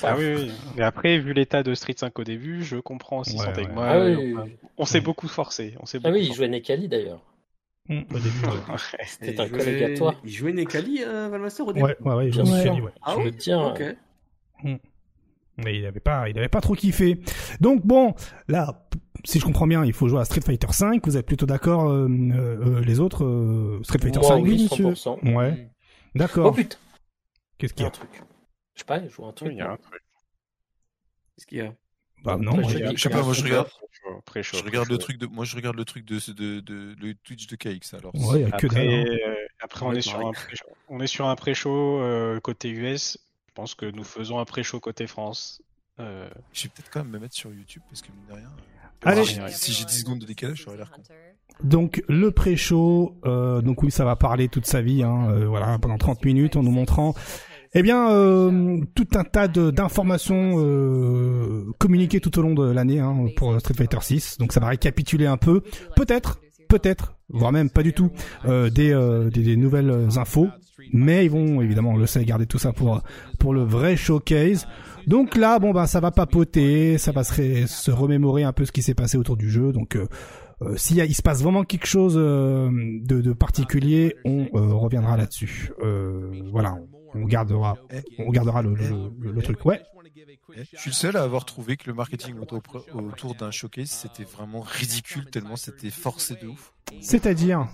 Pas. 0.00 0.10
Ah 0.10 0.14
oui, 0.18 0.34
oui. 0.36 0.50
Mais 0.76 0.84
après, 0.84 1.18
vu 1.18 1.32
l'état 1.32 1.62
de 1.62 1.74
Street 1.74 1.94
5 1.96 2.18
au 2.18 2.24
début, 2.24 2.62
je 2.62 2.76
comprends 2.76 3.18
aussi 3.20 3.32
Ouais, 3.36 3.44
sont 3.44 3.50
avec 3.50 3.68
ouais. 3.68 3.74
moi. 3.74 3.86
Ah 3.88 4.00
oui, 4.00 4.32
enfin, 4.34 4.42
oui. 4.46 4.56
On 4.78 4.84
s'est 4.84 5.00
beaucoup 5.00 5.28
forcé. 5.28 5.74
On 5.80 5.84
Ah 5.84 5.98
beaucoup 5.98 6.14
oui, 6.14 6.26
il 6.28 6.34
jouait 6.34 6.48
Nekali 6.48 6.88
d'ailleurs. 6.88 7.20
Ouais. 7.88 8.00
C'était 9.06 9.38
un 9.40 9.44
il 9.44 9.50
collègue 9.50 9.78
jouait- 9.78 9.92
à 9.92 9.96
toi. 9.96 10.14
Il 10.24 10.30
jouait 10.30 10.52
Nekali, 10.52 11.02
euh, 11.04 11.28
Valmaster, 11.28 11.66
au 11.66 11.72
début? 11.72 11.84
Ouais, 11.86 11.96
ouais, 12.00 12.14
ouais, 12.14 12.30
je 12.30 12.40
Bien 12.40 12.50
me 12.50 12.56
suis 12.56 12.62
sûr. 12.66 12.74
dit, 12.76 12.80
ouais. 12.80 12.90
Ah 13.02 13.14
Je 13.18 13.22
oui 13.22 13.34
tiens. 13.36 13.62
Ok. 13.66 13.82
Mais 15.56 15.78
il 15.78 15.86
avait 15.86 16.00
pas, 16.00 16.28
il 16.28 16.36
avait 16.38 16.48
pas 16.48 16.60
trop 16.60 16.74
kiffé. 16.74 17.20
Donc 17.60 17.86
bon, 17.86 18.14
là, 18.48 18.86
si 19.24 19.38
je 19.40 19.44
comprends 19.44 19.66
bien, 19.66 19.84
il 19.84 19.92
faut 19.92 20.08
jouer 20.08 20.20
à 20.20 20.24
Street 20.24 20.40
Fighter 20.40 20.72
5. 20.72 21.04
Vous 21.06 21.16
êtes 21.16 21.26
plutôt 21.26 21.46
d'accord, 21.46 21.88
euh, 21.90 22.08
euh, 22.08 22.80
les 22.80 23.00
autres 23.00 23.24
euh, 23.24 23.80
Street 23.82 23.98
Fighter 23.98 24.20
Moi, 24.20 24.28
5 24.28 24.34
oui, 24.42 24.50
oui, 24.50 24.62
monsieur. 24.64 24.90
100%. 24.92 25.34
Ouais. 25.34 25.68
Oh 25.70 26.18
D'accord. 26.18 26.54
putain, 26.54 26.76
Qu'est-ce 27.58 27.74
qu'il 27.74 27.82
y 27.82 27.84
a? 27.84 27.88
Un 27.88 27.92
truc. 27.92 28.10
Je 28.74 28.80
sais 28.80 28.84
pas, 28.86 28.98
il 28.98 29.08
joue 29.10 29.24
un 29.26 29.32
truc. 29.32 29.52
il 29.52 29.58
y 29.58 29.62
a 29.62 29.70
un 29.72 29.76
truc. 29.76 30.00
Qu'est-ce 31.34 31.46
qu'il 31.46 31.58
y 31.58 31.60
a? 31.62 31.74
Bah 32.24 32.36
non. 32.38 32.58
Après, 32.58 32.96
Je 32.96 33.02
sais 33.02 33.10
pas, 33.10 33.22
moi 33.22 33.32
je 33.34 33.42
regarde. 33.44 33.68
Je 34.34 34.64
regarde 34.64 34.88
le 34.88 34.98
truc 34.98 35.18
de, 35.18 35.26
moi 35.26 35.44
je 35.44 35.56
regarde 35.56 35.76
le 35.76 35.84
truc 35.84 36.04
de, 36.04 36.18
de, 36.32 36.60
de, 36.60 36.94
le 36.98 37.14
Twitch 37.14 37.46
de 37.46 37.56
KX 37.56 37.94
alors. 37.94 38.14
Ouais, 38.14 38.40
il 38.40 38.42
y 38.42 38.44
a 38.44 38.50
que 38.52 38.66
Après, 38.66 38.86
dalle. 38.86 39.08
hein. 39.08 39.16
euh, 39.28 39.34
après 39.60 39.84
on, 39.86 39.92
est 39.92 40.08
un 40.08 40.32
pré-show. 40.32 40.66
on 40.88 41.00
est 41.00 41.06
sur 41.06 41.26
un 41.26 41.36
pré-show 41.36 42.00
euh, 42.00 42.40
côté 42.40 42.70
US. 42.70 43.18
Je 43.48 43.52
pense 43.54 43.74
que 43.74 43.86
nous 43.86 44.04
faisons 44.04 44.38
un 44.38 44.44
pré-show 44.44 44.80
côté 44.80 45.06
France. 45.06 45.62
Euh, 46.00 46.28
Je 46.52 46.64
vais 46.64 46.68
peut-être 46.70 46.90
quand 46.90 47.00
même 47.04 47.12
me 47.12 47.18
mettre 47.18 47.34
sur 47.34 47.52
YouTube 47.52 47.82
parce 47.88 48.02
que 48.02 48.10
mine 48.10 48.26
de 48.28 48.32
rien. 48.34 48.50
Allez. 49.04 49.24
si, 49.24 49.38
si 49.50 49.72
j'ai 49.72 49.84
10 49.84 50.00
secondes 50.00 50.18
de 50.20 50.26
décalage, 50.26 50.62
j'aurais 50.64 50.76
l'air 50.76 50.90
con. 50.90 51.02
Donc 51.62 52.02
le 52.08 52.30
pré-show, 52.30 53.14
euh, 53.24 53.60
donc 53.62 53.82
oui, 53.82 53.90
ça 53.90 54.04
va 54.04 54.16
parler 54.16 54.48
toute 54.48 54.66
sa 54.66 54.82
vie, 54.82 55.02
hein, 55.02 55.28
euh, 55.30 55.46
voilà, 55.46 55.78
pendant 55.78 55.96
30 55.98 56.24
minutes, 56.24 56.56
en 56.56 56.62
nous 56.62 56.72
montrant, 56.72 57.14
eh 57.74 57.82
bien, 57.82 58.10
euh, 58.10 58.80
tout 58.94 59.06
un 59.14 59.24
tas 59.24 59.46
de- 59.48 59.70
d'informations 59.70 60.54
euh, 60.58 61.64
communiquées 61.78 62.20
tout 62.20 62.36
au 62.38 62.42
long 62.42 62.54
de 62.54 62.64
l'année 62.70 62.98
hein, 63.00 63.26
pour 63.36 63.58
Street 63.60 63.74
Fighter 63.74 63.98
6. 64.00 64.38
Donc 64.38 64.52
ça 64.52 64.60
va 64.60 64.68
récapituler 64.68 65.26
un 65.26 65.36
peu, 65.36 65.60
peut-être, 65.96 66.40
peut-être, 66.68 67.13
voire 67.28 67.52
même 67.52 67.70
pas 67.70 67.82
du 67.82 67.92
tout, 67.92 68.10
euh, 68.46 68.70
des, 68.70 68.92
euh, 68.92 69.30
des, 69.30 69.42
des 69.42 69.56
nouvelles 69.56 70.08
infos. 70.16 70.48
Mais 70.92 71.24
ils 71.24 71.30
vont 71.30 71.62
évidemment, 71.62 71.90
on 71.92 71.96
le 71.96 72.06
sait, 72.06 72.24
garder 72.24 72.46
tout 72.46 72.58
ça 72.58 72.72
pour 72.72 73.00
pour 73.38 73.54
le 73.54 73.62
vrai 73.62 73.96
showcase. 73.96 74.66
Donc 75.06 75.36
là, 75.36 75.58
bon 75.58 75.72
ben, 75.72 75.86
ça 75.86 76.00
va 76.00 76.10
papoter, 76.10 76.98
ça 76.98 77.12
va 77.12 77.24
se, 77.24 77.90
remémorer 77.90 78.42
un 78.42 78.52
peu 78.52 78.64
ce 78.64 78.72
qui 78.72 78.82
s'est 78.82 78.94
passé 78.94 79.16
autour 79.16 79.36
du 79.36 79.48
jeu. 79.50 79.72
Donc 79.72 79.96
euh, 79.96 80.06
euh, 80.62 80.74
s'il 80.76 80.98
il 80.98 81.14
se 81.14 81.22
passe 81.22 81.42
vraiment 81.42 81.62
quelque 81.64 81.86
chose 81.86 82.14
euh, 82.18 82.68
de, 83.02 83.20
de 83.20 83.32
particulier, 83.32 84.16
on 84.24 84.46
euh, 84.54 84.74
reviendra 84.74 85.16
là-dessus. 85.16 85.70
Voilà, 86.52 86.74
on, 87.14 87.22
on 87.22 87.24
gardera, 87.26 87.76
on 88.18 88.30
gardera 88.30 88.62
le, 88.62 88.74
le, 88.74 88.84
le- 89.20 89.32
le 89.32 89.42
truc. 89.42 89.64
Ouais. 89.64 89.80
Eh, 90.56 90.64
Je 90.72 90.78
suis 90.78 90.90
le 90.90 90.94
seul 90.94 91.16
à 91.16 91.22
avoir 91.22 91.44
trouvé 91.44 91.76
que 91.76 91.86
le 91.86 91.94
marketing 91.94 92.38
autour, 92.38 92.62
autour 92.94 93.34
d'un 93.34 93.50
showcase 93.50 93.90
c'était 93.90 94.24
vraiment 94.24 94.60
ridicule 94.60 95.30
tellement 95.30 95.56
c'était 95.56 95.90
forcé 95.90 96.34
de 96.36 96.48
ouf. 96.48 96.72
C'est-à-dire, 97.00 97.68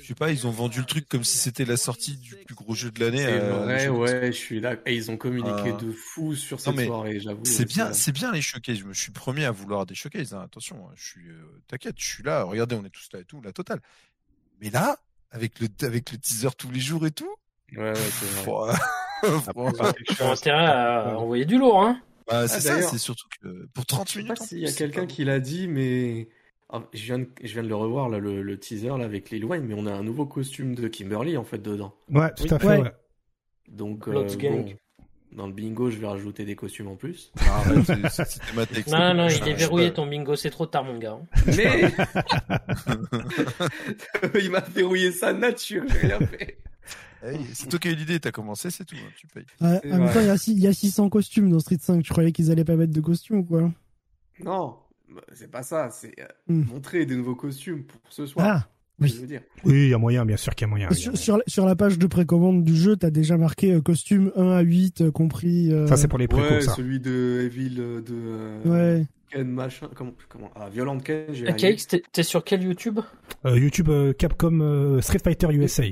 Je 0.00 0.06
sais 0.06 0.14
pas, 0.14 0.30
ils 0.30 0.46
ont 0.46 0.50
vendu 0.50 0.80
le 0.80 0.84
truc 0.84 1.08
comme 1.08 1.24
si 1.24 1.38
c'était 1.38 1.64
la 1.64 1.76
sortie 1.78 2.16
du 2.16 2.36
plus 2.36 2.54
gros 2.54 2.74
jeu 2.74 2.90
de 2.90 3.00
l'année. 3.00 3.18
C'est 3.24 3.40
euh, 3.40 3.52
vrai, 3.64 3.86
le 3.86 3.94
showcase. 3.94 4.12
ouais, 4.14 4.26
je 4.32 4.36
suis 4.36 4.60
là. 4.60 4.76
Et 4.84 4.94
ils 4.94 5.10
ont 5.10 5.16
communiqué 5.16 5.72
Ah. 5.74 5.82
de 5.82 5.92
fou 5.92 6.34
sur 6.34 6.60
cette 6.60 6.74
mais 6.76 6.86
soirée, 6.86 7.20
j'avoue. 7.20 7.44
C'est 7.44 7.64
bien, 7.64 7.86
euh, 7.88 7.92
c'est 7.94 8.12
bien 8.12 8.32
les 8.32 8.42
showcases. 8.42 8.76
Je 8.78 8.84
me 8.84 8.92
suis 8.92 9.12
premier 9.12 9.44
à 9.46 9.50
vouloir 9.50 9.86
des 9.86 9.94
showcases. 9.94 10.34
hein. 10.34 10.42
Attention, 10.44 10.86
hein, 10.88 10.92
je 10.96 11.04
suis, 11.06 11.28
euh, 11.28 11.62
t'inquiète, 11.68 11.94
je 11.98 12.04
suis 12.04 12.22
là. 12.22 12.42
Regardez, 12.44 12.74
on 12.74 12.84
est 12.84 12.90
tous 12.90 13.08
là 13.14 13.20
et 13.20 13.24
tout, 13.24 13.40
la 13.40 13.52
totale. 13.52 13.80
Mais 14.60 14.68
là, 14.70 14.98
avec 15.30 15.58
le, 15.60 15.68
avec 15.82 16.12
le 16.12 16.18
teaser 16.18 16.50
tous 16.58 16.70
les 16.70 16.80
jours 16.80 17.06
et 17.06 17.10
tout, 17.12 17.34
Ouais, 17.74 17.78
ouais, 17.78 17.94
c'est 17.94 18.44
vrai. 18.44 18.74
C'est 19.22 19.52
T'as 19.52 20.14
chose- 20.14 20.40
intérêt 20.40 20.66
à 20.66 21.18
envoyer 21.18 21.44
du 21.44 21.58
lourd, 21.58 21.82
hein 21.82 22.00
Bah, 22.28 22.48
c'est 22.48 22.68
ah, 22.68 22.80
ça, 22.80 22.82
c'est 22.82 22.98
surtout 22.98 23.26
que 23.40 23.66
pour 23.74 23.86
30 23.86 24.16
minutes. 24.16 24.38
Il 24.52 24.58
y 24.58 24.68
a 24.68 24.72
quelqu'un 24.72 25.06
qui 25.06 25.24
l'a 25.24 25.40
dit, 25.40 25.68
mais 25.68 26.28
ah, 26.70 26.82
je, 26.92 27.04
viens 27.04 27.18
de, 27.18 27.28
je 27.42 27.52
viens 27.52 27.62
de 27.62 27.68
le 27.68 27.76
revoir, 27.76 28.08
là, 28.08 28.18
le, 28.18 28.58
teaser 28.58 28.88
là, 28.88 29.04
avec 29.04 29.30
Lil 29.30 29.44
Wayne, 29.44 29.64
mais 29.66 29.74
on 29.76 29.86
a 29.86 29.92
un 29.92 30.02
nouveau 30.02 30.26
costume 30.26 30.74
de 30.74 30.88
Kimberly 30.88 31.36
en 31.36 31.44
fait 31.44 31.58
dedans. 31.58 31.94
Ouais, 32.10 32.32
tout 32.34 32.52
à 32.52 32.58
fait. 32.58 32.78
Ouais. 32.78 32.92
Donc, 33.68 34.08
euh, 34.08 34.26
dans 35.32 35.46
le 35.46 35.52
bingo, 35.52 35.90
je 35.90 35.98
vais 35.98 36.06
rajouter 36.06 36.44
des 36.44 36.56
costumes 36.56 36.88
en 36.88 36.96
plus. 36.96 37.32
Ah, 37.40 37.64
non, 38.88 39.14
non, 39.14 39.28
il 39.28 39.48
est 39.48 39.54
verrouillé 39.54 39.92
ton 39.92 40.06
bingo, 40.06 40.36
c'est 40.36 40.50
trop 40.50 40.66
tard, 40.66 40.84
mon 40.84 40.98
gars. 40.98 41.18
Mais 41.46 41.92
il 44.40 44.50
m'a 44.50 44.60
verrouillé 44.60 45.12
sa 45.12 45.32
nature, 45.32 45.84
j'ai 45.88 46.08
rien 46.08 46.18
fait. 46.20 46.58
C'est 47.54 47.68
toi 47.68 47.78
qui 47.78 47.88
as 47.88 47.92
eu 47.92 47.94
l'idée, 47.94 48.20
t'as 48.20 48.32
commencé, 48.32 48.70
c'est 48.70 48.84
tout, 48.84 48.96
hein, 48.96 49.10
tu 49.16 49.26
payes. 49.26 49.44
en 49.60 49.98
même 49.98 50.12
temps, 50.12 50.20
il 50.20 50.58
y, 50.58 50.66
a 50.66 50.72
600 50.72 51.08
costumes 51.08 51.50
dans 51.50 51.60
Street 51.60 51.78
5, 51.80 52.02
tu 52.02 52.12
croyais 52.12 52.32
qu'ils 52.32 52.50
allaient 52.50 52.64
pas 52.64 52.76
mettre 52.76 52.92
de 52.92 53.00
costumes 53.00 53.38
ou 53.38 53.44
quoi? 53.44 53.70
Non, 54.44 54.76
c'est 55.32 55.50
pas 55.50 55.62
ça, 55.62 55.90
c'est 55.90 56.14
euh, 56.18 56.26
hmm. 56.48 56.64
montrer 56.72 57.06
des 57.06 57.16
nouveaux 57.16 57.34
costumes 57.34 57.84
pour 57.84 58.00
ce 58.08 58.26
soir. 58.26 58.46
Ah. 58.48 58.68
Oui, 59.00 59.12
il 59.64 59.88
y 59.88 59.94
a 59.94 59.98
moyen, 59.98 60.24
bien 60.24 60.36
sûr 60.36 60.54
qu'il 60.54 60.66
y 60.66 60.68
a 60.68 60.68
moyen. 60.68 60.88
Sur, 60.92 61.66
la 61.66 61.74
page 61.74 61.98
de 61.98 62.06
précommande 62.06 62.62
du 62.62 62.76
jeu, 62.76 62.94
t'as 62.94 63.10
déjà 63.10 63.36
marqué 63.36 63.72
euh, 63.72 63.80
costume 63.80 64.30
1 64.36 64.50
à 64.50 64.60
8 64.60 65.00
euh, 65.00 65.10
compris. 65.10 65.72
Ça, 65.88 65.96
c'est 65.96 66.06
pour 66.06 66.18
les 66.18 66.26
ouais, 66.26 66.60
ça. 66.60 66.74
celui 66.74 67.00
de 67.00 67.42
Evil, 67.46 67.74
de. 67.74 68.68
ouais. 68.68 69.06
Ken 69.30 69.48
machin. 69.48 69.88
Comment, 69.94 70.12
comment 70.28 70.50
Ah, 70.54 70.68
Violent 70.68 70.98
Ken, 71.00 71.24
j'ai. 71.32 71.46
KX, 71.46 71.98
t'es 72.12 72.22
sur 72.22 72.44
quel 72.44 72.62
YouTube? 72.62 73.00
YouTube 73.44 73.90
Capcom 74.18 75.00
Street 75.00 75.20
Fighter 75.24 75.48
USA. 75.52 75.84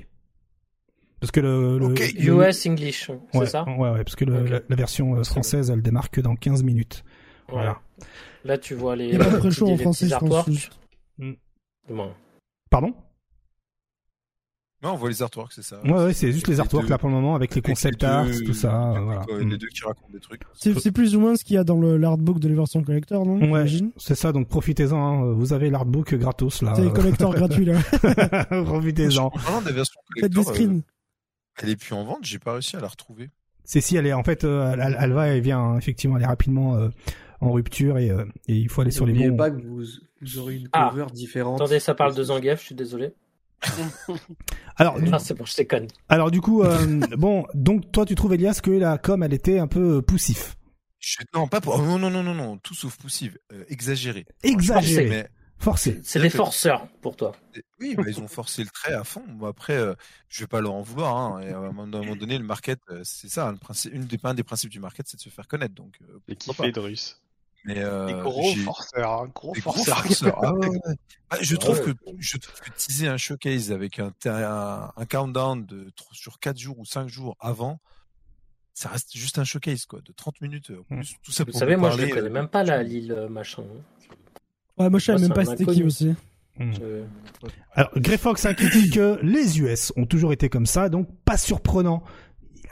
Parce 1.20 1.30
que 1.32 1.40
le, 1.40 1.78
US 2.18 2.66
English, 2.66 3.10
c'est 3.32 3.46
ça 3.46 3.64
Ouais, 3.64 3.90
ouais, 3.90 4.04
parce 4.04 4.16
que 4.16 4.24
la, 4.24 4.76
version 4.76 5.22
française, 5.22 5.70
elle 5.70 5.82
démarre 5.82 6.10
que 6.10 6.20
dans 6.20 6.34
15 6.34 6.62
minutes. 6.62 7.04
Voilà. 7.48 7.78
Là, 8.44 8.56
tu 8.56 8.74
vois 8.74 8.96
les. 8.96 9.08
Il 9.08 9.12
y 9.12 9.16
a 9.16 9.24
pas 9.24 9.38
très 9.38 9.50
chaud 9.50 9.68
en 9.68 9.76
français, 9.76 10.08
je 10.08 10.16
pense. 10.16 10.70
Hmm. 11.18 11.32
Pardon? 12.70 12.94
Non, 14.82 14.92
on 14.92 14.96
voit 14.96 15.10
les 15.10 15.20
artworks, 15.20 15.52
c'est 15.52 15.62
ça. 15.62 15.78
Ouais, 15.84 15.92
ouais, 15.92 16.12
c'est 16.14 16.32
juste 16.32 16.48
les 16.48 16.58
artworks 16.58 16.88
là 16.88 16.96
pour 16.96 17.10
le 17.10 17.14
moment 17.14 17.34
avec 17.34 17.54
les 17.54 17.60
concept 17.60 18.02
arts, 18.02 18.26
tout 18.46 18.54
ça. 18.54 18.94
Voilà. 19.04 19.26
Les 19.28 19.44
hmm. 19.44 19.56
deux 19.58 19.66
qui 19.66 19.84
racontent 19.84 20.08
des 20.10 20.20
trucs. 20.20 20.40
C'est 20.54 20.90
plus 20.90 21.14
ou 21.14 21.20
moins 21.20 21.36
ce 21.36 21.44
qu'il 21.44 21.56
y 21.56 21.58
a 21.58 21.64
dans 21.64 21.78
l'artbook 21.78 22.40
de 22.40 22.48
les 22.48 22.54
versions 22.54 22.82
collector, 22.82 23.26
non? 23.26 23.50
Ouais, 23.50 23.66
c'est 23.98 24.14
ça. 24.14 24.32
Donc 24.32 24.48
profitez-en. 24.48 24.96
Hein. 24.96 25.32
Vous 25.34 25.52
avez 25.52 25.68
l'artbook 25.68 26.14
gratos 26.14 26.62
là. 26.62 26.72
C'est 26.74 26.82
les 26.82 26.92
collectors 26.92 27.34
gratuits 27.34 27.66
là. 27.66 27.78
profitez-en. 28.64 29.30
des 29.66 29.72
versions 29.72 30.00
collector. 30.14 30.22
Faites 30.22 30.32
des 30.32 30.42
screens. 30.44 30.78
Euh, 30.78 30.99
elle 31.56 31.70
est 31.70 31.76
plus 31.76 31.94
en 31.94 32.04
vente. 32.04 32.20
J'ai 32.22 32.38
pas 32.38 32.52
réussi 32.52 32.76
à 32.76 32.80
la 32.80 32.88
retrouver. 32.88 33.30
C'est 33.64 33.80
si 33.80 33.96
elle 33.96 34.06
est 34.06 34.12
en 34.12 34.24
fait, 34.24 34.44
euh, 34.44 34.74
elle, 34.78 35.12
va 35.12 35.28
et 35.28 35.40
vient 35.40 35.76
effectivement 35.76 36.16
aller 36.16 36.26
rapidement. 36.26 36.76
Euh, 36.76 36.88
en 37.40 37.52
rupture 37.52 37.98
et, 37.98 38.10
euh, 38.10 38.24
et 38.46 38.54
il 38.54 38.68
faut 38.68 38.82
aller 38.82 38.90
sur 38.90 39.06
les 39.06 39.12
bons. 39.12 39.36
pas 39.36 39.50
que 39.50 39.60
vous, 39.60 39.82
vous 40.20 40.38
aurez 40.38 40.56
une 40.56 40.68
ah. 40.72 40.90
cover 40.90 41.06
différente. 41.12 41.60
Attendez, 41.60 41.80
ça 41.80 41.94
parle 41.94 42.14
de 42.14 42.22
Zangief, 42.22 42.60
je 42.60 42.66
suis 42.66 42.74
désolé. 42.74 43.14
Alors, 44.76 44.96
ah, 45.12 45.18
c'est 45.18 45.34
bon, 45.34 45.44
je 45.44 45.56
déconne. 45.56 45.86
Alors 46.08 46.30
du 46.30 46.40
coup, 46.40 46.62
euh, 46.62 47.00
bon, 47.18 47.46
donc 47.54 47.90
toi 47.92 48.06
tu 48.06 48.14
trouves 48.14 48.34
Elias 48.34 48.60
que 48.62 48.70
la 48.70 48.98
com 48.98 49.22
elle 49.22 49.34
était 49.34 49.58
un 49.58 49.66
peu 49.66 49.98
euh, 49.98 50.02
poussif? 50.02 50.56
Non, 51.34 51.48
pas 51.48 51.62
pour... 51.62 51.78
non, 51.78 51.98
non, 51.98 52.10
non, 52.10 52.22
non, 52.22 52.34
non, 52.34 52.58
tout 52.58 52.74
sauf 52.74 52.96
poussif, 52.98 53.38
exagéré. 53.68 54.26
Exagéré. 54.42 55.28
Forcé. 55.60 56.00
C'est 56.02 56.20
des 56.20 56.30
forceurs 56.30 56.88
pour 57.02 57.16
toi. 57.16 57.32
Oui, 57.78 57.94
bah, 57.94 58.04
ils 58.08 58.18
ont 58.18 58.28
forcé 58.28 58.64
le 58.64 58.70
trait 58.70 58.94
à 58.94 59.04
fond. 59.04 59.22
après, 59.46 59.76
euh, 59.76 59.94
je 60.28 60.40
vais 60.40 60.46
pas 60.46 60.62
leur 60.62 60.72
en 60.72 60.80
vouloir. 60.80 61.16
Hein. 61.16 61.42
Et 61.42 61.50
à 61.50 61.58
un 61.58 61.72
moment 61.72 62.14
donné, 62.16 62.38
le 62.38 62.44
market, 62.44 62.80
c'est 63.04 63.28
ça. 63.28 63.52
Le 63.52 63.58
principe, 63.58 63.92
une 63.92 64.06
des, 64.06 64.18
un 64.22 64.34
des 64.34 64.42
principes 64.42 64.70
du 64.70 64.80
market, 64.80 65.06
c'est 65.06 65.18
de 65.18 65.22
se 65.22 65.28
faire 65.28 65.46
connaître. 65.46 65.74
Donc, 65.74 65.98
euh, 66.02 66.18
et 66.28 66.36
kiffer 66.36 66.72
de 66.72 66.80
russe. 66.80 67.20
Mais 67.64 67.78
euh, 67.78 68.22
gros 68.22 68.54
forceurs, 68.54 69.10
hein, 69.10 69.30
gros 69.34 69.54
forceurs. 69.54 70.02
Ah 70.42 70.52
bah, 71.30 71.36
je 71.40 71.56
trouve 71.56 71.82
que 71.82 71.90
je 72.18 72.38
trouve 72.38 72.60
que 72.60 72.70
teaser 72.70 73.08
un 73.08 73.18
showcase 73.18 73.70
avec 73.70 73.98
un, 73.98 74.12
un, 74.24 75.06
countdown 75.06 75.66
de 75.66 75.92
sur 76.12 76.40
4 76.40 76.58
jours 76.58 76.78
ou 76.78 76.86
5 76.86 77.08
jours 77.08 77.36
avant, 77.38 77.78
ça 78.72 78.88
reste 78.88 79.14
juste 79.14 79.38
un 79.38 79.44
showcase 79.44 79.84
quoi, 79.84 80.00
de 80.00 80.12
30 80.12 80.40
minutes. 80.40 80.72
Tout 81.22 81.32
ça 81.32 81.44
Vous 81.44 81.52
savez, 81.52 81.76
moi 81.76 81.90
je 81.90 82.02
ne 82.02 82.08
connais 82.08 82.30
même 82.30 82.48
pas 82.48 82.64
la 82.64 82.82
Lille 82.82 83.12
euh, 83.12 83.28
machin. 83.28 83.64
Ouais, 84.80 84.88
moi 84.88 84.98
je 84.98 85.04
savais 85.04 85.20
même 85.20 85.32
pas 85.32 85.44
c'était 85.44 85.66
qui 85.66 85.82
aussi. 85.82 86.14
Mmh. 86.58 86.72
Alors, 87.74 87.90
Greyfox 87.96 88.44
a 88.44 88.54
critique 88.54 88.94
que 88.94 89.18
les 89.22 89.60
US 89.60 89.92
ont 89.96 90.04
toujours 90.04 90.32
été 90.32 90.48
comme 90.48 90.66
ça, 90.66 90.88
donc 90.88 91.08
pas 91.24 91.36
surprenant 91.36 92.02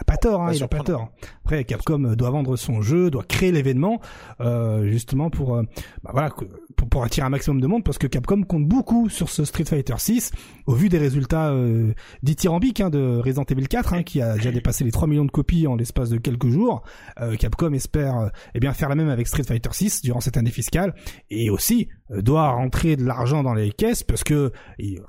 a 0.01 0.05
pas 0.05 0.17
tort, 0.17 0.43
hein, 0.43 0.53
il 0.53 0.63
a 0.63 0.69
pas 0.69 0.81
tort. 0.81 1.11
Après, 1.45 1.65
Capcom 1.65 1.99
doit 1.99 2.31
vendre 2.31 2.57
son 2.57 2.83
jeu, 2.83 3.11
doit 3.11 3.25
créer 3.25 3.51
l'événement, 3.51 4.01
euh, 4.41 4.89
justement 4.89 5.29
pour, 5.29 5.57
euh, 5.57 5.63
bah 6.03 6.11
voilà, 6.13 6.31
pour, 6.77 6.89
pour, 6.89 7.05
attirer 7.05 7.27
un 7.27 7.31
maximum 7.31 7.61
de 7.61 7.67
monde, 7.67 7.83
parce 7.83 7.99
que 7.99 8.07
Capcom 8.07 8.43
compte 8.43 8.67
beaucoup 8.67 9.09
sur 9.09 9.29
ce 9.29 9.45
Street 9.45 9.65
Fighter 9.65 9.95
6, 9.99 10.31
au 10.67 10.75
vu 10.75 10.89
des 10.89 10.99
résultats 10.99 11.51
euh, 11.51 11.93
dithyrambiques 12.23 12.81
hein, 12.81 12.91
de 12.91 13.19
Resident 13.19 13.45
Evil 13.45 13.67
4, 13.67 13.95
hein, 13.95 14.03
qui 14.05 14.23
a 14.23 14.35
déjà 14.35 14.53
dépassé 14.53 14.85
les 14.85 14.93
3 14.93 15.09
millions 15.09 15.25
de 15.25 15.31
copies 15.31 15.67
en 15.67 15.75
l'espace 15.75 16.11
de 16.11 16.19
quelques 16.19 16.49
jours. 16.49 16.83
Euh, 17.21 17.35
Capcom 17.35 17.73
espère 17.73 18.19
euh, 18.19 18.29
eh 18.55 18.61
bien 18.61 18.73
faire 18.73 18.89
la 18.89 18.95
même 18.95 19.09
avec 19.09 19.27
Street 19.27 19.43
Fighter 19.43 19.71
6 19.73 20.03
durant 20.03 20.21
cette 20.21 20.37
année 20.37 20.51
fiscale, 20.51 20.95
et 21.31 21.51
aussi 21.51 21.89
euh, 21.91 21.98
doit 22.11 22.51
rentrer 22.51 22.97
de 22.97 23.05
l'argent 23.05 23.43
dans 23.43 23.55
les 23.55 23.73
caisses, 23.73 24.03
parce 24.03 24.25
que, 24.25 24.53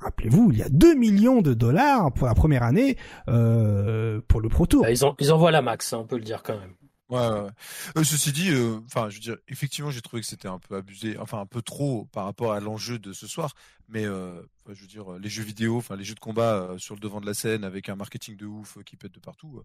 rappelez-vous, 0.00 0.50
il 0.52 0.58
y 0.58 0.62
a 0.62 0.68
2 0.68 0.94
millions 0.94 1.42
de 1.42 1.54
dollars 1.54 2.12
pour 2.12 2.26
la 2.26 2.34
première 2.34 2.62
année 2.62 2.96
pour 3.26 4.40
le 4.40 4.48
Pro 4.48 4.66
Tour. 4.66 4.82
Bah, 4.82 4.90
ils, 4.90 5.04
ont, 5.04 5.14
ils 5.18 5.32
envoient 5.32 5.50
la 5.50 5.62
max, 5.62 5.92
hein, 5.92 5.98
on 6.00 6.06
peut 6.06 6.16
le 6.16 6.24
dire 6.24 6.42
quand 6.42 6.58
même. 6.58 6.74
Ouais, 7.10 7.18
ouais. 7.18 7.50
Euh, 7.98 8.04
ceci 8.04 8.30
dit, 8.30 8.50
euh, 8.50 8.78
enfin, 8.86 9.10
je 9.10 9.16
veux 9.16 9.20
dire, 9.20 9.36
effectivement, 9.48 9.90
j'ai 9.90 10.00
trouvé 10.00 10.22
que 10.22 10.28
c'était 10.28 10.48
un 10.48 10.60
peu 10.60 10.76
abusé, 10.76 11.18
enfin 11.18 11.40
un 11.40 11.46
peu 11.46 11.60
trop 11.60 12.06
par 12.12 12.24
rapport 12.24 12.52
à 12.52 12.60
l'enjeu 12.60 13.00
de 13.00 13.12
ce 13.12 13.26
soir. 13.26 13.54
Mais 13.88 14.04
euh, 14.04 14.40
je 14.68 14.80
veux 14.80 14.86
dire, 14.86 15.10
les 15.18 15.28
jeux 15.28 15.42
vidéo, 15.42 15.76
enfin 15.76 15.96
les 15.96 16.04
jeux 16.04 16.14
de 16.14 16.20
combat 16.20 16.76
sur 16.78 16.94
le 16.94 17.00
devant 17.00 17.20
de 17.20 17.26
la 17.26 17.34
scène 17.34 17.64
avec 17.64 17.88
un 17.88 17.96
marketing 17.96 18.36
de 18.36 18.46
ouf 18.46 18.78
qui 18.84 18.96
pète 18.96 19.12
de 19.12 19.18
partout, 19.18 19.60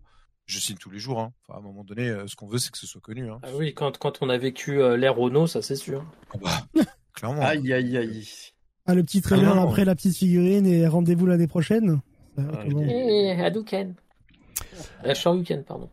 je 0.47 0.59
signe 0.59 0.77
tous 0.77 0.89
les 0.89 0.97
jours. 0.97 1.19
Hein. 1.19 1.33
Enfin, 1.43 1.59
à 1.59 1.61
un 1.61 1.63
moment 1.63 1.83
donné, 1.83 2.11
ce 2.25 2.35
qu'on 2.35 2.47
veut, 2.47 2.57
c'est 2.57 2.71
que 2.71 2.79
ce 2.79 2.87
soit 2.87 3.01
connu. 3.01 3.29
Hein. 3.29 3.39
Ah 3.43 3.49
oui, 3.53 3.75
quand, 3.75 3.99
quand 3.99 4.23
on 4.23 4.29
a 4.29 4.37
vécu 4.39 4.77
l'ère 4.97 5.15
Renault, 5.15 5.45
ça 5.45 5.61
c'est 5.61 5.75
sûr. 5.75 6.03
Ah 6.33 6.37
bah, 6.41 6.83
clairement. 7.15 7.41
Aïe, 7.41 7.73
aïe, 7.73 7.97
aïe. 7.97 8.27
Ah, 8.85 8.93
le 8.93 9.03
petit 9.03 9.21
trailer 9.21 9.57
après 9.57 9.83
la 9.83 9.95
petite 9.95 10.15
figurine 10.15 10.67
et 10.67 10.87
rendez-vous 10.87 11.25
l'année 11.25 11.47
prochaine? 11.47 12.01
Ah, 12.37 12.43
et 12.67 13.31
Hadouken. 13.31 13.95
La 15.03 15.13
Shoryuken, 15.13 15.63
pardon. 15.63 15.89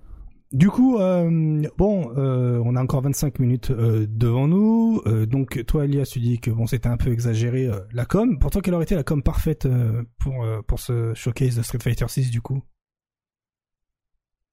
Du 0.52 0.68
coup, 0.68 0.99
euh, 0.99 1.67
bon, 1.78 2.12
euh, 2.18 2.60
on 2.62 2.76
a 2.76 2.83
encore 2.83 3.01
25 3.01 3.39
minutes 3.39 3.70
euh, 3.70 4.07
devant 4.07 4.47
nous. 4.47 5.02
donc, 5.26 5.65
toi, 5.65 5.86
Elias, 5.86 6.10
tu 6.12 6.20
dis 6.20 6.41
que 6.41 6.51
bon, 6.51 6.67
c'était 6.67 6.89
un 6.89 6.99
peu 6.99 7.10
exagéré 7.10 7.70
la 7.92 8.05
com. 8.05 8.39
Pour 8.39 8.51
toi, 8.51 8.60
quelle 8.60 8.75
aurait 8.75 8.84
été 8.84 8.94
la 8.94 9.02
com 9.02 9.23
parfaite 9.23 9.67
pour 10.18 10.47
pour 10.67 10.78
ce 10.78 11.15
showcase 11.15 11.57
de 11.57 11.62
Street 11.62 11.78
Fighter 11.83 12.07
6 12.07 12.31
du 12.31 12.42
coup? 12.42 12.62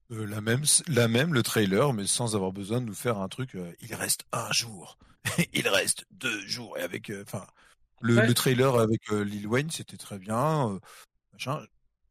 La 0.08 0.40
même, 0.40 0.62
la 0.88 1.06
même, 1.06 1.34
le 1.34 1.42
trailer, 1.42 1.92
mais 1.92 2.06
sans 2.06 2.34
avoir 2.34 2.50
besoin 2.50 2.80
de 2.80 2.86
nous 2.86 2.94
faire 2.94 3.18
un 3.18 3.28
truc. 3.28 3.56
il 3.80 3.94
reste 3.94 4.24
un 4.32 4.50
jour, 4.50 4.98
il 5.52 5.68
reste 5.68 6.06
deux 6.10 6.46
jours, 6.46 6.78
et 6.78 6.82
avec, 6.82 7.12
enfin, 7.22 7.46
le, 8.00 8.32
trailer 8.32 8.76
avec 8.76 9.10
Lil 9.10 9.46
Wayne, 9.46 9.70
c'était 9.70 9.96
très 9.96 10.18
bien. 10.18 10.80
machin. 11.32 11.60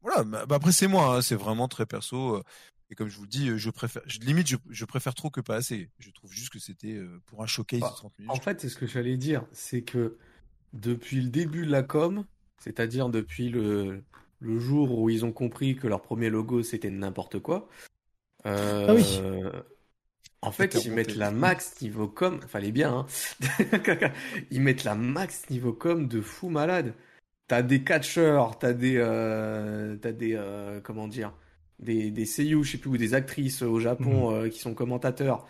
Voilà. 0.02 0.24
Bah, 0.24 0.56
après, 0.56 0.72
c'est 0.72 0.86
moi, 0.86 1.16
hein, 1.16 1.22
c'est 1.22 1.34
vraiment 1.34 1.68
très 1.68 1.86
perso. 1.86 2.42
Et 2.90 2.96
comme 2.96 3.08
je 3.08 3.16
vous 3.16 3.22
le 3.22 3.28
dis, 3.28 3.56
je 3.56 3.70
préfère, 3.70 4.02
je, 4.06 4.18
limite, 4.18 4.48
je, 4.68 4.84
préfère 4.84 5.14
trop 5.14 5.30
que 5.30 5.40
pas 5.40 5.54
assez. 5.54 5.88
Je 6.00 6.10
trouve 6.10 6.32
juste 6.32 6.52
que 6.52 6.58
c'était 6.58 6.94
euh, 6.94 7.20
pour 7.26 7.42
un 7.42 7.46
showcase 7.46 7.80
de 7.80 7.86
30 7.86 8.18
minutes. 8.18 8.32
En 8.32 8.40
fait, 8.40 8.60
c'est 8.60 8.68
ce 8.68 8.76
que 8.76 8.86
j'allais 8.86 9.16
dire, 9.16 9.44
c'est 9.52 9.82
que 9.82 10.18
depuis 10.72 11.20
le 11.20 11.30
début 11.30 11.66
de 11.66 11.70
la 11.70 11.84
com, 11.84 12.24
c'est-à-dire 12.58 13.08
depuis 13.08 13.48
le, 13.48 14.02
le 14.40 14.58
jour 14.58 14.98
où 14.98 15.08
ils 15.08 15.24
ont 15.24 15.32
compris 15.32 15.76
que 15.76 15.86
leur 15.86 16.02
premier 16.02 16.30
logo 16.30 16.62
c'était 16.62 16.90
n'importe 16.90 17.38
quoi. 17.38 17.68
Euh, 18.46 18.86
ah 18.88 18.94
oui. 18.94 19.20
En 20.42 20.52
fait, 20.52 20.84
ils 20.84 20.92
mettent 20.92 21.16
la 21.16 21.30
max 21.30 21.80
niveau 21.82 22.08
com, 22.08 22.40
fallait 22.48 22.72
bien, 22.72 23.06
hein. 23.06 23.06
ils 24.50 24.62
mettent 24.62 24.84
la 24.84 24.94
max 24.94 25.50
niveau 25.50 25.72
com 25.72 26.08
de 26.08 26.20
fou 26.22 26.48
malade. 26.48 26.94
T'as 27.46 27.62
des 27.62 27.84
catcheurs, 27.84 28.58
t'as 28.58 28.72
des, 28.72 28.96
euh, 28.96 29.96
t'as 29.96 30.12
des, 30.12 30.34
euh, 30.34 30.80
comment 30.80 31.08
dire, 31.08 31.34
des, 31.78 32.10
des 32.10 32.24
seiyuu, 32.24 32.64
je 32.64 32.72
sais 32.72 32.78
plus, 32.78 32.90
ou 32.90 32.96
des 32.96 33.14
actrices 33.14 33.62
au 33.62 33.80
Japon 33.80 34.30
mhm. 34.30 34.36
euh, 34.36 34.48
qui 34.48 34.60
sont 34.60 34.74
commentateurs. 34.74 35.46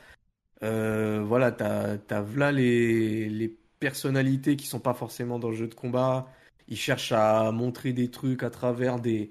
Euh, 0.63 1.23
voilà, 1.23 1.53
t'as 1.53 1.99
as 2.11 2.37
là 2.37 2.53
les, 2.53 3.29
les 3.29 3.49
personnalités 3.79 4.57
qui 4.57 4.67
sont 4.67 4.81
pas 4.81 4.95
forcément 4.95 5.39
dans 5.39 5.51
le 5.51 5.57
jeu 5.57 5.69
de 5.69 5.75
combat. 5.75 6.29
Ils 6.69 6.77
cherchent 6.77 7.13
à 7.13 7.53
montrer 7.53 7.93
des 7.93 8.11
trucs 8.11 8.43
à 8.43 8.51
travers 8.51 9.01
des, 9.01 9.31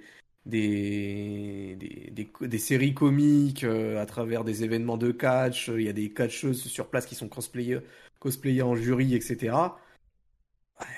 des, 0.49 1.77
des, 2.11 2.29
des, 2.47 2.57
séries 2.57 2.93
comiques, 2.93 3.63
euh, 3.63 4.01
à 4.01 4.05
travers 4.05 4.43
des 4.43 4.63
événements 4.63 4.97
de 4.97 5.11
catch. 5.11 5.69
Il 5.69 5.81
y 5.83 5.89
a 5.89 5.93
des 5.93 6.11
catcheuses 6.11 6.63
sur 6.63 6.89
place 6.89 7.05
qui 7.05 7.15
sont 7.15 7.29
cosplayées, 7.29 7.79
cosplayées 8.19 8.61
en 8.61 8.75
jury, 8.75 9.15
etc. 9.15 9.55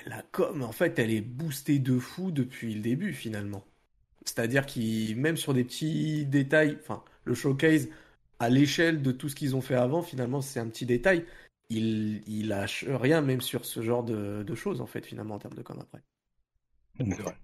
La 0.06 0.22
com, 0.30 0.62
en 0.62 0.72
fait, 0.72 0.98
elle 0.98 1.10
est 1.10 1.20
boostée 1.20 1.78
de 1.78 1.98
fou 1.98 2.30
depuis 2.30 2.74
le 2.74 2.80
début, 2.80 3.12
finalement. 3.12 3.64
C'est-à-dire 4.24 4.66
qu'il, 4.66 5.16
même 5.16 5.36
sur 5.36 5.54
des 5.54 5.64
petits 5.64 6.24
détails, 6.26 6.78
enfin, 6.80 7.02
le 7.24 7.34
showcase 7.34 7.88
à 8.38 8.48
l'échelle 8.48 9.02
de 9.02 9.12
tout 9.12 9.28
ce 9.28 9.34
qu'ils 9.36 9.56
ont 9.56 9.60
fait 9.60 9.74
avant, 9.74 10.02
finalement, 10.02 10.40
c'est 10.40 10.60
un 10.60 10.68
petit 10.68 10.86
détail. 10.86 11.24
Il, 11.70 12.22
il 12.26 12.48
lâche 12.48 12.84
rien, 12.88 13.22
même 13.22 13.40
sur 13.40 13.64
ce 13.64 13.82
genre 13.82 14.04
de, 14.04 14.42
de 14.42 14.54
choses, 14.54 14.80
en 14.80 14.86
fait, 14.86 15.04
finalement, 15.06 15.36
en 15.36 15.38
termes 15.38 15.54
de 15.54 15.62
com 15.62 15.78
après. 15.80 16.02
C'est 16.98 17.22
vrai. 17.22 17.36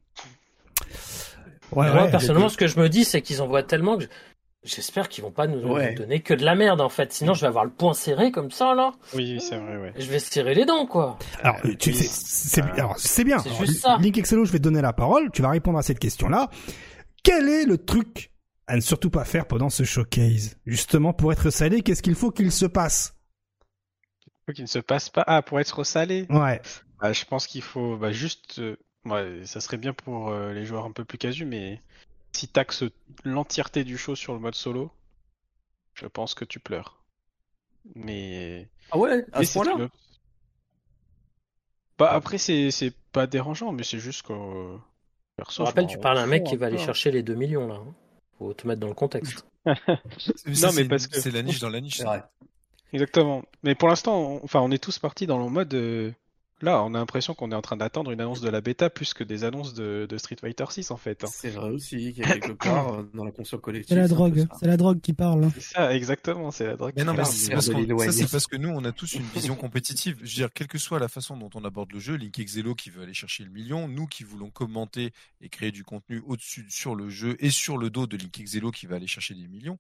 Ouais, 1.73 1.93
Moi, 1.93 2.09
personnellement, 2.09 2.49
ce 2.49 2.57
que 2.57 2.67
je 2.67 2.79
me 2.79 2.89
dis, 2.89 3.05
c'est 3.05 3.23
qu'ils 3.23 3.43
envoient 3.43 3.63
tellement 3.63 3.99
que 3.99 4.05
j'espère 4.65 5.09
qu'ils 5.09 5.25
vont 5.25 5.31
pas 5.31 5.47
nous, 5.47 5.61
donner 5.95 6.21
que 6.21 6.35
de 6.35 6.45
la 6.45 6.55
merde, 6.55 6.81
en 6.81 6.89
fait. 6.89 7.13
Sinon, 7.13 7.35
je 7.35 7.43
vais 7.43 7.47
avoir 7.47 7.65
le 7.65 7.71
poing 7.71 7.95
serré 7.95 8.31
comme 8.31 8.51
ça, 8.51 8.75
là. 8.75 8.93
Oui, 9.15 9.41
c'est 9.41 9.57
vrai, 9.57 9.77
ouais. 9.77 9.93
Je 9.97 10.07
vais 10.07 10.19
serrer 10.19 10.55
les 10.55 10.65
dents, 10.65 10.87
quoi. 10.87 11.19
Alors, 11.43 11.57
tu 11.79 11.93
sais, 11.93 12.09
c'est 12.09 12.63
bien. 12.63 12.91
C'est 12.97 13.25
bien. 13.25 13.39
C'est 13.39 13.55
juste 13.55 13.83
ça. 13.83 13.99
Link 14.01 14.17
Excello, 14.17 14.45
je 14.45 14.53
vais 14.53 14.59
te 14.59 14.65
donner 14.65 14.83
la 14.83 14.93
parole. 14.93 15.31
Tu 15.33 15.43
vas 15.43 15.51
répondre 15.51 15.79
à 15.79 15.83
cette 15.83 15.99
question-là. 15.99 16.51
Quel 17.23 17.49
est 17.49 17.65
le 17.65 17.79
truc 17.79 18.33
à 18.67 18.77
ne 18.77 18.81
surtout 18.81 19.11
pas 19.11 19.25
faire 19.25 19.47
pendant 19.47 19.71
ce 19.71 19.85
showcase? 19.85 20.57
Justement, 20.67 21.13
pour 21.13 21.33
être 21.33 21.51
salé, 21.51 21.83
qu'est-ce 21.83 22.03
qu'il 22.03 22.15
faut 22.15 22.31
qu'il 22.31 22.53
se 22.53 22.67
passe? 22.67 23.15
Il 24.27 24.33
faut 24.47 24.53
qu'il 24.53 24.65
ne 24.65 24.69
se 24.69 24.79
passe 24.79 25.11
pas. 25.11 25.25
Ah, 25.27 25.43
pour 25.43 25.61
être 25.61 25.85
salé 25.85 26.27
Ouais. 26.31 26.61
Bah, 27.01 27.13
je 27.13 27.25
pense 27.25 27.47
qu'il 27.47 27.63
faut 27.63 27.97
bah, 27.97 28.13
juste 28.13 28.59
euh, 28.59 28.77
Ouais, 29.09 29.47
ça 29.47 29.61
serait 29.61 29.77
bien 29.77 29.93
pour 29.93 30.29
euh, 30.29 30.53
les 30.53 30.65
joueurs 30.67 30.85
un 30.85 30.93
peu 30.93 31.05
plus 31.05 31.19
casus, 31.19 31.47
mais 31.47 31.81
si 32.33 32.49
t'axes 32.49 32.85
l'entièreté 33.25 33.85
du 33.85 33.97
show 33.97 34.15
sur 34.15 34.35
le 34.35 34.39
mode 34.39 34.55
solo, 34.55 34.91
je 35.95 36.07
pense 36.07 36.35
que 36.35 36.45
tu 36.45 36.61
pleures. 36.61 37.03
Mais. 37.95 38.69
Ah 38.91 38.99
ouais, 38.99 39.25
à 39.33 39.45
ce 39.45 39.55
point-là 39.55 39.89
Bah 41.99 42.11
après, 42.13 42.39
c'est 42.39 42.93
pas 43.13 43.27
dérangeant, 43.27 43.73
mais 43.73 43.83
c'est 43.83 43.99
juste 43.99 44.23
que. 44.23 44.77
Perso, 45.37 45.63
je 45.63 45.69
rappelle, 45.69 45.87
tu 45.87 45.99
parles 45.99 46.19
à 46.19 46.23
un 46.23 46.27
mec 46.27 46.45
qui 46.45 46.57
va 46.57 46.67
aller 46.67 46.79
chercher 46.79 47.11
les 47.11 47.23
2 47.23 47.35
millions 47.35 47.67
là. 47.67 47.77
Hein. 47.77 47.95
Faut 48.39 48.53
te 48.55 48.67
mettre 48.67 48.81
dans 48.81 48.89
le 48.89 48.95
contexte. 48.95 49.47
non, 49.67 50.73
mais 50.75 50.85
parce 50.85 51.07
que. 51.07 51.21
C'est 51.21 51.31
la 51.31 51.43
niche 51.43 51.61
dans 51.61 51.71
la 51.71 51.81
niche. 51.81 52.03
Exactement. 52.93 53.43
Mais 53.63 53.75
pour 53.75 53.89
l'instant, 53.89 54.19
on... 54.19 54.45
enfin, 54.45 54.61
on 54.61 54.71
est 54.71 54.83
tous 54.83 54.99
partis 54.99 55.27
dans 55.27 55.39
le 55.39 55.49
mode. 55.49 55.75
Euh, 55.75 56.13
Là, 56.61 56.83
on 56.83 56.95
a 56.95 56.99
l'impression 56.99 57.35
qu'on 57.35 57.53
est 57.53 57.55
en 57.55 57.63
train 57.63 57.77
d'attendre 57.77 58.11
une 58.11 58.21
annonce 58.21 58.41
de 58.41 58.51
la 58.51 58.61
bêta 58.61 58.91
plus 58.91 59.15
que 59.15 59.23
des 59.23 59.45
annonces 59.45 59.75
de, 59.75 60.09
Street 60.19 60.37
Fighter 60.41 60.65
6 60.69 60.91
en 60.91 60.97
fait. 60.97 61.23
Hein. 61.23 61.29
C'est 61.33 61.51
vrai 61.51 61.71
aussi, 61.71 62.13
qu'il 62.13 62.19
y 62.19 62.25
a 62.25 62.39
quelque 62.39 62.53
part 62.65 62.95
euh, 62.95 63.11
dans 63.15 63.25
la 63.25 63.31
console 63.31 63.61
collective. 63.61 63.95
C'est 63.95 64.01
la 64.01 64.09
drogue, 64.09 64.47
c'est 64.59 64.67
la 64.67 64.77
drogue 64.77 65.01
qui 65.01 65.13
parle. 65.13 65.45
Hein. 65.45 65.53
C'est 65.55 65.63
ça, 65.63 65.95
exactement, 65.95 66.51
c'est 66.51 66.67
la 66.67 66.77
drogue. 66.77 66.95
Mais 66.97 67.05
non, 67.05 67.15
mais 67.15 67.25
c'est 67.25 67.53
parce, 67.53 67.69
parce, 68.31 68.47
que 68.47 68.57
nous, 68.57 68.71
on 68.71 68.85
a 68.85 68.91
tous 68.91 69.15
une 69.15 69.23
vision 69.23 69.55
compétitive. 69.57 70.17
Je 70.19 70.23
veux 70.23 70.35
dire, 70.35 70.49
quelle 70.53 70.67
que 70.67 70.79
soit 70.79 70.99
la 70.99 71.09
façon 71.09 71.37
dont 71.37 71.51
on 71.55 71.65
aborde 71.65 71.93
le 71.93 72.01
jeu, 72.01 72.15
Link 72.17 72.37
Exelo 72.39 72.75
qui 72.75 72.91
veut 72.91 73.03
aller 73.03 73.15
chercher 73.15 73.45
le 73.45 73.51
million, 73.51 73.87
nous 73.87 74.07
qui 74.07 74.25
voulons 74.25 74.51
commenter 74.51 75.13
et 75.41 75.49
créer 75.49 75.71
du 75.71 75.85
contenu 75.85 76.23
au-dessus 76.27 76.67
sur 76.69 76.97
le 76.97 77.09
jeu 77.09 77.37
et 77.39 77.51
sur 77.51 77.79
le 77.79 77.91
dos 77.91 78.09
de 78.09 78.17
Link 78.17 78.39
Exelo 78.41 78.73
qui 78.73 78.87
va 78.87 78.97
aller 78.97 79.07
chercher 79.07 79.35
des 79.35 79.47
millions. 79.47 79.79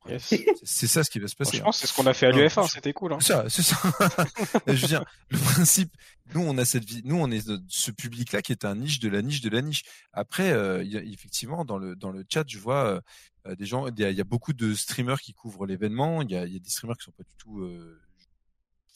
C'est 0.62 0.86
ça 0.86 1.02
ce 1.02 1.10
qui 1.10 1.18
va 1.18 1.26
se 1.26 1.34
passer. 1.34 1.56
Je 1.56 1.62
pense 1.62 1.78
c'est 1.78 1.88
ce 1.88 1.94
qu'on 1.94 2.06
a 2.06 2.14
fait 2.14 2.26
à 2.26 2.30
l'UFA, 2.30 2.62
c'était 2.68 2.92
cool. 2.92 3.14
Hein. 3.14 3.18
C'est 3.20 3.32
ça, 3.32 3.44
c'est 3.48 3.62
ça. 3.62 3.76
je 4.66 4.72
veux 4.72 4.88
dire, 4.88 5.04
le 5.30 5.38
principe, 5.38 5.90
nous 6.34 6.40
on 6.40 6.58
a 6.58 6.64
cette 6.64 6.84
vie, 6.84 7.02
nous 7.04 7.16
on 7.16 7.30
est 7.30 7.48
ce 7.68 7.90
public-là 7.90 8.42
qui 8.42 8.52
est 8.52 8.64
un 8.64 8.74
niche 8.76 9.00
de 9.00 9.08
la 9.08 9.22
niche 9.22 9.40
de 9.40 9.50
la 9.50 9.62
niche. 9.62 9.82
Après, 10.12 10.52
euh, 10.52 10.82
y 10.82 10.96
a, 10.96 11.02
effectivement, 11.02 11.64
dans 11.64 11.78
le 11.78 11.96
dans 11.96 12.10
le 12.10 12.24
chat, 12.28 12.44
je 12.48 12.58
vois 12.58 13.00
euh, 13.48 13.54
des 13.56 13.66
gens, 13.66 13.86
il 13.88 13.98
y, 13.98 14.20
a 14.20 14.24
beaucoup 14.24 14.52
de 14.52 14.74
streamers 14.74 15.20
qui 15.20 15.32
couvrent 15.32 15.66
l'événement. 15.66 16.22
Il 16.22 16.30
y 16.30 16.36
a, 16.36 16.46
y 16.46 16.56
a, 16.56 16.58
des 16.58 16.68
streamers 16.68 16.96
qui 16.96 17.04
sont 17.04 17.12
pas 17.12 17.22
du 17.22 17.34
tout 17.36 17.60
euh, 17.60 18.00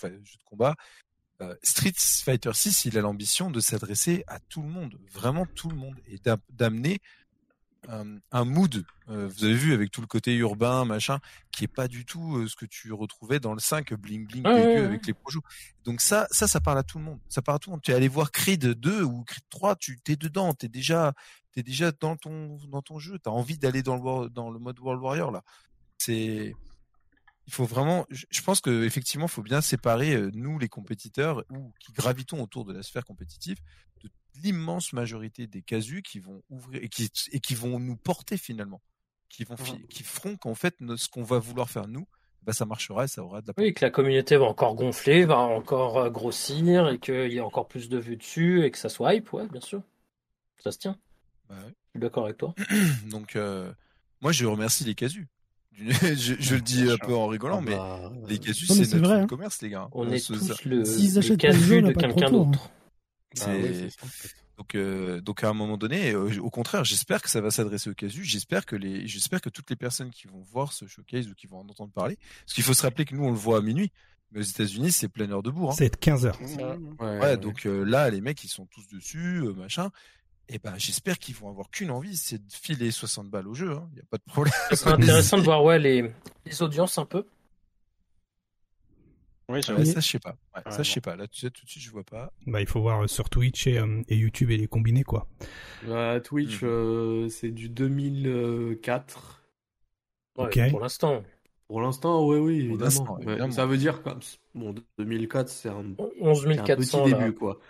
jeux 0.02 0.11
de 0.11 0.44
combat. 0.44 0.75
Euh, 1.41 1.55
Street 1.62 1.93
Fighter 1.97 2.52
6, 2.52 2.85
il 2.85 2.99
a 2.99 3.01
l'ambition 3.01 3.51
de 3.51 3.61
s'adresser 3.61 4.25
à 4.27 4.39
tout 4.39 4.62
le 4.62 4.69
monde, 4.69 4.99
vraiment 5.11 5.47
tout 5.47 5.69
le 5.69 5.77
monde, 5.77 5.97
et 6.07 6.19
d'amener 6.51 7.01
un, 7.89 8.44
mood. 8.44 8.85
Euh, 9.09 9.28
vous 9.28 9.44
avez 9.44 9.55
vu 9.55 9.73
avec 9.73 9.91
tout 9.91 10.01
le 10.01 10.07
côté 10.07 10.35
urbain, 10.36 10.85
machin, 10.85 11.19
qui 11.51 11.65
est 11.65 11.69
pas 11.69 11.89
du 11.89 12.05
tout 12.05 12.36
euh, 12.36 12.49
ce 12.49 12.57
que 12.57 12.67
tu 12.67 12.93
retrouvais 12.93 13.41
dans 13.41 13.55
le 13.55 13.61
5 13.61 13.94
bling 13.94 14.27
bling 14.27 14.47
avec 14.47 15.07
les 15.07 15.15
projets. 15.15 15.41
Donc 15.85 16.01
ça, 16.01 16.27
ça, 16.31 16.47
ça 16.47 16.61
parle 16.61 16.78
à 16.78 16.83
tout 16.83 16.99
le 16.99 17.05
monde. 17.05 17.19
Ça 17.28 17.43
parle 17.43 17.57
à 17.57 17.59
tout 17.59 17.70
le 17.70 17.75
monde. 17.75 17.83
Tu 17.83 17.91
es 17.91 17.94
allé 17.94 18.09
voir 18.09 18.31
Creed 18.31 18.65
2 18.65 19.02
ou 19.02 19.25
Creed 19.25 19.44
3, 19.51 19.77
tu 19.77 19.99
t'es 20.01 20.17
dedans, 20.17 20.55
t'es 20.55 20.69
déjà, 20.69 21.12
t'es 21.52 21.62
déjà 21.62 21.93
dans 21.93 22.17
ton 22.17 22.59
dans 22.69 22.83
ton 22.83 22.99
jeu. 22.99 23.19
T'as 23.19 23.31
envie 23.31 23.59
d'aller 23.59 23.83
dans 23.83 23.97
le 23.97 24.28
dans 24.28 24.51
le 24.51 24.59
mode 24.59 24.78
World 24.78 25.02
Warrior 25.02 25.31
là. 25.31 25.43
C'est 25.99 26.55
il 27.47 27.52
faut 27.52 27.65
vraiment, 27.65 28.07
je 28.09 28.43
pense 28.43 28.61
que 28.61 28.85
effectivement, 28.85 29.27
il 29.27 29.31
faut 29.31 29.43
bien 29.43 29.61
séparer 29.61 30.15
euh, 30.15 30.31
nous 30.33 30.59
les 30.59 30.69
compétiteurs 30.69 31.44
ou 31.51 31.73
qui 31.81 31.93
gravitons 31.93 32.41
autour 32.41 32.65
de 32.65 32.73
la 32.73 32.83
sphère 32.83 33.05
compétitive 33.05 33.59
l'immense 34.43 34.93
majorité 34.93 35.47
des 35.47 35.62
casus 35.62 36.02
qui 36.02 36.19
vont 36.19 36.43
ouvrir 36.49 36.83
et 36.83 36.89
qui, 36.89 37.11
et 37.33 37.41
qui 37.41 37.55
vont 37.55 37.78
nous 37.78 37.97
porter 37.97 38.36
finalement, 38.36 38.83
qui 39.28 39.44
vont 39.44 39.57
qui 39.89 40.02
feront 40.02 40.36
qu'en 40.36 40.55
fait 40.55 40.77
ce 40.97 41.09
qu'on 41.09 41.23
va 41.23 41.39
vouloir 41.39 41.70
faire 41.70 41.89
nous, 41.89 42.07
bah, 42.44 42.52
ça 42.52 42.67
marchera 42.67 43.05
et 43.05 43.09
ça 43.09 43.23
aura 43.23 43.41
de 43.41 43.49
la. 43.49 43.55
Oui, 43.57 43.73
que 43.73 43.85
la 43.85 43.91
communauté 43.91 44.36
va 44.36 44.47
encore 44.47 44.75
gonfler, 44.75 45.25
va 45.25 45.39
encore 45.39 45.99
euh, 45.99 46.11
grossir 46.11 46.89
et 46.89 46.99
qu'il 46.99 47.33
y 47.33 47.36
ait 47.36 47.41
encore 47.41 47.69
plus 47.69 47.89
de 47.89 47.99
vues 47.99 48.17
dessus 48.17 48.65
et 48.65 48.70
que 48.70 48.78
ça 48.78 48.89
soit 48.89 49.15
hype, 49.15 49.33
ouais, 49.33 49.47
bien 49.47 49.61
sûr. 49.61 49.83
Ça 50.59 50.73
se 50.73 50.78
tient. 50.78 50.97
Bah 51.49 51.57
Je 51.61 51.91
suis 51.91 52.01
d'accord 52.01 52.25
avec 52.25 52.39
toi. 52.39 52.55
Donc, 53.11 53.36
euh, 53.36 53.73
moi, 54.20 54.33
je 54.33 54.44
remercie 54.47 54.85
les 54.85 54.94
casus. 54.94 55.28
je, 55.73 56.55
le 56.55 56.61
dis 56.61 56.91
un 56.91 56.99
peu 56.99 57.15
en 57.15 57.28
rigolant, 57.28 57.59
ah 57.59 57.65
mais 57.65 57.77
bah, 57.77 58.12
les 58.28 58.39
casus, 58.39 58.70
c'est 58.70 58.99
notre 58.99 59.12
hein. 59.12 59.27
commerce, 59.27 59.62
les 59.62 59.70
gars. 59.70 59.89
On, 59.93 60.11
est 60.11 60.25
tous 60.25 60.65
le, 60.65 60.81
le 60.81 61.36
casu 61.36 61.81
de 61.81 61.93
quelqu'un 61.93 62.31
d'autre. 62.31 62.70
Donc, 64.59 64.75
euh, 64.75 65.20
donc 65.20 65.43
à 65.44 65.49
un 65.49 65.55
moment 65.55 65.77
donné, 65.77 66.12
euh, 66.12 66.39
au 66.41 66.51
contraire, 66.51 66.85
j'espère 66.85 67.23
que 67.23 67.31
ça 67.31 67.41
va 67.41 67.51
s'adresser 67.51 67.91
au 67.91 67.94
casu. 67.94 68.23
J'espère 68.23 68.67
que 68.67 68.77
les, 68.77 69.07
j'espère 69.07 69.41
que 69.41 69.49
toutes 69.49 69.70
les 69.70 69.77
personnes 69.77 70.11
qui 70.11 70.27
vont 70.27 70.41
voir 70.41 70.73
ce 70.73 70.86
showcase 70.86 71.27
ou 71.28 71.35
qui 71.35 71.47
vont 71.47 71.59
en 71.59 71.69
entendre 71.69 71.93
parler, 71.93 72.19
parce 72.44 72.55
qu'il 72.55 72.65
faut 72.65 72.75
se 72.75 72.83
rappeler 72.83 73.05
que 73.05 73.15
nous 73.15 73.25
on 73.25 73.31
le 73.31 73.36
voit 73.36 73.59
à 73.59 73.61
minuit, 73.62 73.91
mais 74.31 74.41
aux 74.41 74.44
États-Unis 74.44 74.93
c'est 74.93 75.09
pleine 75.09 75.33
heure 75.33 75.43
de 75.43 75.51
bourg. 75.51 75.70
Hein. 75.70 75.77
C'est 75.77 75.97
15 75.99 76.27
heures. 76.27 76.39
Ouais, 77.01 77.36
donc 77.39 77.67
euh, 77.67 77.83
là 77.83 78.11
les 78.11 78.20
mecs 78.20 78.44
ils 78.44 78.49
sont 78.49 78.67
tous 78.67 78.86
dessus, 78.89 79.43
machin. 79.57 79.91
Et 80.49 80.59
ben 80.59 80.75
j'espère 80.77 81.19
qu'ils 81.19 81.35
vont 81.35 81.49
avoir 81.49 81.70
qu'une 81.70 81.91
envie, 81.91 82.17
c'est 82.17 82.39
de 82.39 82.52
filer 82.52 82.91
60 82.91 83.31
balles 83.31 83.49
au 83.49 83.55
jeu. 83.55 83.70
Il 83.70 83.77
hein. 83.77 83.89
n'y 83.94 84.01
a 84.01 84.05
pas 84.11 84.19
de 84.19 84.25
problème. 84.25 84.55
C'est 84.73 84.86
intéressant 84.89 85.39
de 85.39 85.43
voir 85.43 85.65
ouais 85.65 85.78
les, 85.78 86.12
les 86.44 86.62
audiences 86.62 86.99
un 86.99 87.07
peu. 87.07 87.27
Oui, 89.52 89.62
ça, 89.62 89.74
je 89.76 90.00
sais 90.00 90.18
pas. 90.18 90.36
ça, 90.70 90.82
je 90.82 90.90
sais 90.90 91.00
pas. 91.00 91.14
Là, 91.14 91.26
tu 91.28 91.40
sais, 91.40 91.50
tout 91.50 91.64
de 91.64 91.70
suite, 91.70 91.82
je 91.82 91.90
vois 91.90 92.05
pas. 92.05 92.32
Bah, 92.47 92.60
il 92.60 92.66
faut 92.66 92.81
voir 92.81 93.02
euh, 93.02 93.06
sur 93.06 93.28
Twitch 93.28 93.66
et, 93.66 93.78
euh, 93.78 94.02
et 94.08 94.16
YouTube 94.16 94.50
et 94.50 94.56
les 94.56 94.66
combiner, 94.66 95.05
quoi. 95.05 95.26
Bah, 95.86 96.20
Twitch, 96.20 96.62
mhm. 96.62 96.68
euh, 96.68 97.28
c'est 97.28 97.50
du 97.50 97.68
2004. 97.68 99.42
ok. 100.36 100.70
Pour 100.70 100.81
l'instant. 100.81 101.22
Pour 101.68 101.81
l'instant, 101.81 102.26
oui, 102.26 102.39
oui, 102.39 102.60
évidemment. 102.60 103.50
ça 103.50 103.64
veut 103.64 103.78
dire 103.78 104.02
comme 104.02 104.20
bon, 104.55 104.74
2004, 104.98 105.48
c'est 105.48 105.68
un, 105.70 105.84
11 106.20 106.47
un 106.47 106.76
petit 106.76 107.02
début, 107.05 107.32
quoi. 107.32 107.60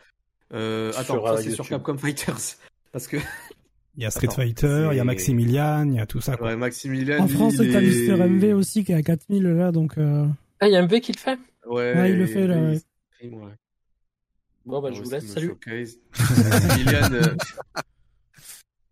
attends, 0.51 1.25
ça 1.25 1.37
c'est 1.39 1.53
sur 1.53 1.69
Capcom 1.69 1.97
Fighters, 1.97 2.57
parce 2.93 3.07
que. 3.07 3.17
Il 3.97 4.03
y 4.03 4.07
a 4.07 4.11
Street 4.11 4.31
Fighter, 4.35 4.89
il 4.91 4.97
y 4.97 5.01
a 5.01 5.05
Maximilian, 5.05 5.87
il 5.87 5.97
y 5.97 6.01
a 6.01 6.07
tout 6.07 6.21
ça. 6.21 6.37
Quoi. 6.37 6.49
Ouais, 6.49 6.57
Maximilian. 6.57 7.23
En 7.23 7.29
France, 7.29 7.57
t'as 7.59 7.81
Mister 7.81 8.17
MV 8.17 8.55
aussi 8.55 8.85
qui 8.85 8.93
est 8.93 8.97
à 8.97 9.03
4000 9.03 9.43
là, 9.43 9.71
donc. 9.71 9.95
Ah, 9.99 10.67
il 10.69 10.73
y 10.73 10.77
a 10.77 10.83
MV 10.83 11.01
qui 11.01 11.13
le 11.13 11.19
fait? 11.19 11.39
Ouais, 11.67 12.11
il 12.11 12.19
le 12.19 12.27
fait 12.27 12.47
là. 12.47 12.57
Ouais. 12.57 12.81
Bon, 14.65 14.81
bah, 14.81 14.91
je 14.93 15.03
vous 15.03 15.11
laisse, 15.11 15.27
salut. 15.27 15.55
Euh, 15.67 15.87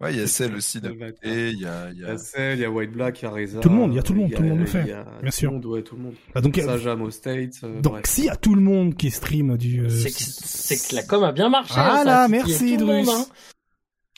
ouais, 0.00 0.14
il 0.14 0.18
y 0.18 0.22
a 0.22 0.26
Cell 0.26 0.54
aussi 0.54 0.78
Et 1.22 1.50
il 1.50 1.60
y 1.60 1.66
a, 1.66 1.90
il 1.92 1.98
y 1.98 2.04
a 2.04 2.18
Cell, 2.18 2.58
il 2.58 2.62
y 2.62 2.64
a 2.64 2.70
White 2.70 2.92
Black, 2.92 3.20
il 3.20 3.24
y 3.24 3.28
a 3.28 3.30
Reza. 3.30 3.60
Tout 3.60 3.68
le 3.68 3.74
monde, 3.76 3.92
il 3.92 3.96
y 3.96 3.98
a 3.98 4.02
tout 4.02 4.14
le 4.14 4.20
monde, 4.20 4.32
tout 4.32 4.42
le 4.42 4.48
monde 4.48 4.60
le 4.60 4.66
fait. 4.66 4.82
Bien 5.22 5.30
sûr. 5.30 5.50
Tout 5.50 5.54
le 5.54 5.60
monde, 5.60 5.66
ouais, 5.66 5.82
tout 5.82 5.96
le 5.96 6.02
monde. 6.02 6.14
Bah, 6.34 6.40
donc, 6.40 6.56
ça, 6.56 6.78
Jam 6.78 7.02
au 7.02 7.10
States. 7.10 7.60
Euh, 7.62 7.80
donc, 7.80 8.06
s'il 8.06 8.24
y 8.24 8.30
a 8.30 8.36
tout 8.36 8.54
le 8.54 8.62
monde 8.62 8.96
qui 8.96 9.10
stream 9.10 9.56
du. 9.56 9.84
Euh, 9.84 9.90
c'est 9.90 10.10
que, 10.10 10.88
que, 10.88 10.96
la 10.96 11.02
com 11.04 11.22
a 11.22 11.32
bien 11.32 11.48
marché. 11.48 11.74
Ah 11.76 12.02
là, 12.04 12.26
merci, 12.28 12.76
Drus. 12.76 13.08
Hein. 13.08 13.26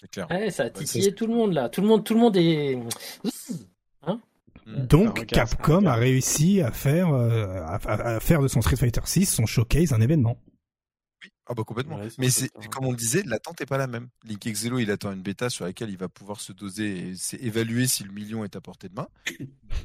C'est 0.01 0.11
clair. 0.11 0.27
Ouais, 0.31 0.51
ça 0.51 0.65
a 0.65 0.71
titillé 0.71 1.15
tout 1.15 1.27
le 1.27 1.35
monde 1.35 1.53
là. 1.53 1.69
Tout 1.69 1.81
le 1.81 1.87
monde, 1.87 2.05
tout 2.05 2.15
le 2.15 2.21
monde 2.21 2.37
est. 2.37 2.79
Donc 4.67 5.27
Capcom 5.27 5.87
a 5.87 5.95
réussi 5.95 6.61
à 6.61 6.71
faire 6.71 7.13
euh, 7.13 7.63
à, 7.67 8.21
faire 8.21 8.41
de 8.41 8.49
son 8.49 8.61
Street 8.63 8.77
Fighter 8.77 9.01
6 9.05 9.27
son 9.27 9.47
showcase 9.47 9.93
un 9.93 10.01
événement. 10.01 10.39
Ah 11.47 11.55
bah 11.55 11.65
complètement. 11.65 11.99
mais 12.19 12.31
c'est 12.31 12.51
comme 12.71 12.87
on 12.87 12.93
le 12.93 12.97
disait, 12.97 13.23
l'attente 13.27 13.61
est 13.61 13.67
pas 13.67 13.79
la 13.79 13.89
même. 13.89 14.09
Link 14.25 14.47
Exelo, 14.47 14.79
il 14.79 14.91
attend 14.93 15.13
une 15.13 15.23
bêta 15.23 15.51
sur 15.51 15.65
laquelle 15.65 15.91
il 15.91 15.97
va 15.97 16.09
pouvoir 16.09 16.41
se 16.41 16.53
doser 16.53 17.09
et 17.09 17.15
c'est 17.17 17.37
évaluer 17.39 17.89
si 17.89 18.05
le 18.05 18.13
million 18.13 18.45
est 18.45 18.55
à 18.55 18.61
portée 18.61 18.89
de 18.89 18.95
main. 18.95 19.09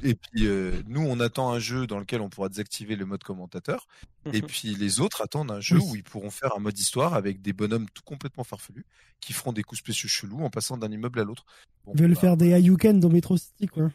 Et 0.04 0.14
puis 0.14 0.46
euh, 0.46 0.82
nous, 0.86 1.00
on 1.00 1.18
attend 1.18 1.50
un 1.50 1.58
jeu 1.58 1.88
dans 1.88 1.98
lequel 1.98 2.20
on 2.20 2.28
pourra 2.28 2.48
désactiver 2.48 2.94
le 2.94 3.06
mode 3.06 3.24
commentateur. 3.24 3.88
Et 4.32 4.42
puis 4.42 4.74
les 4.76 5.00
autres 5.00 5.22
attendent 5.22 5.50
un 5.50 5.60
jeu 5.60 5.78
où 5.78 5.96
ils 5.96 6.04
pourront 6.04 6.30
faire 6.30 6.56
un 6.56 6.60
mode 6.60 6.78
histoire 6.78 7.14
avec 7.14 7.42
des 7.42 7.52
bonhommes 7.52 7.86
tout 7.92 8.02
complètement 8.04 8.44
farfelus 8.44 8.84
qui 9.20 9.32
feront 9.32 9.52
des 9.52 9.62
coups 9.62 9.80
spéciaux 9.80 10.08
chelous 10.08 10.44
en 10.44 10.50
passant 10.50 10.76
d'un 10.76 10.90
immeuble 10.90 11.18
à 11.18 11.24
l'autre. 11.24 11.44
ils 11.92 12.00
veulent 12.00 12.14
bah, 12.14 12.20
faire 12.20 12.36
des 12.36 12.52
Ayuken 12.52 13.00
dans 13.00 13.08
Metro 13.08 13.36
City 13.36 13.66
quoi. 13.66 13.90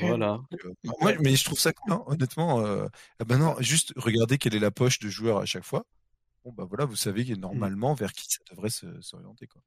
voilà. 0.00 0.40
Euh, 0.54 1.16
mais 1.22 1.36
je 1.36 1.44
trouve 1.44 1.58
ça 1.58 1.72
cool, 1.72 1.92
hein, 1.92 2.02
honnêtement. 2.06 2.64
Euh, 2.64 2.86
maintenant, 3.28 3.56
juste 3.60 3.92
regardez 3.96 4.38
quelle 4.38 4.54
est 4.54 4.60
la 4.60 4.70
poche 4.70 4.98
de 5.00 5.08
joueurs 5.08 5.38
à 5.38 5.44
chaque 5.44 5.64
fois 5.64 5.84
bon 6.44 6.52
bah 6.52 6.64
voilà, 6.68 6.84
vous 6.84 6.96
savez 6.96 7.24
mmh. 7.24 7.36
normalement 7.36 7.94
vers 7.94 8.12
qui 8.12 8.26
ça 8.28 8.40
devrait 8.50 8.70
s'orienter 8.70 9.46
quoi. 9.46 9.62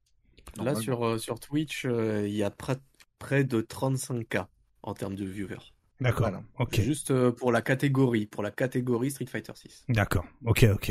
Là 0.64 0.74
sur, 0.74 1.04
euh, 1.04 1.18
sur 1.18 1.40
Twitch, 1.40 1.84
euh, 1.84 2.26
il 2.26 2.34
y 2.34 2.42
a 2.42 2.50
près, 2.50 2.76
près 3.18 3.44
de 3.44 3.60
35K 3.60 4.46
en 4.82 4.94
termes 4.94 5.14
de 5.14 5.24
viewers. 5.24 5.74
D'accord. 6.00 6.30
Ok. 6.58 6.80
Juste 6.80 7.12
pour 7.32 7.50
la 7.50 7.60
catégorie, 7.60 8.26
pour 8.26 8.42
la 8.42 8.52
catégorie 8.52 9.10
Street 9.10 9.26
Fighter 9.26 9.52
6. 9.54 9.84
D'accord. 9.88 10.24
Ok, 10.44 10.64
ok. 10.72 10.90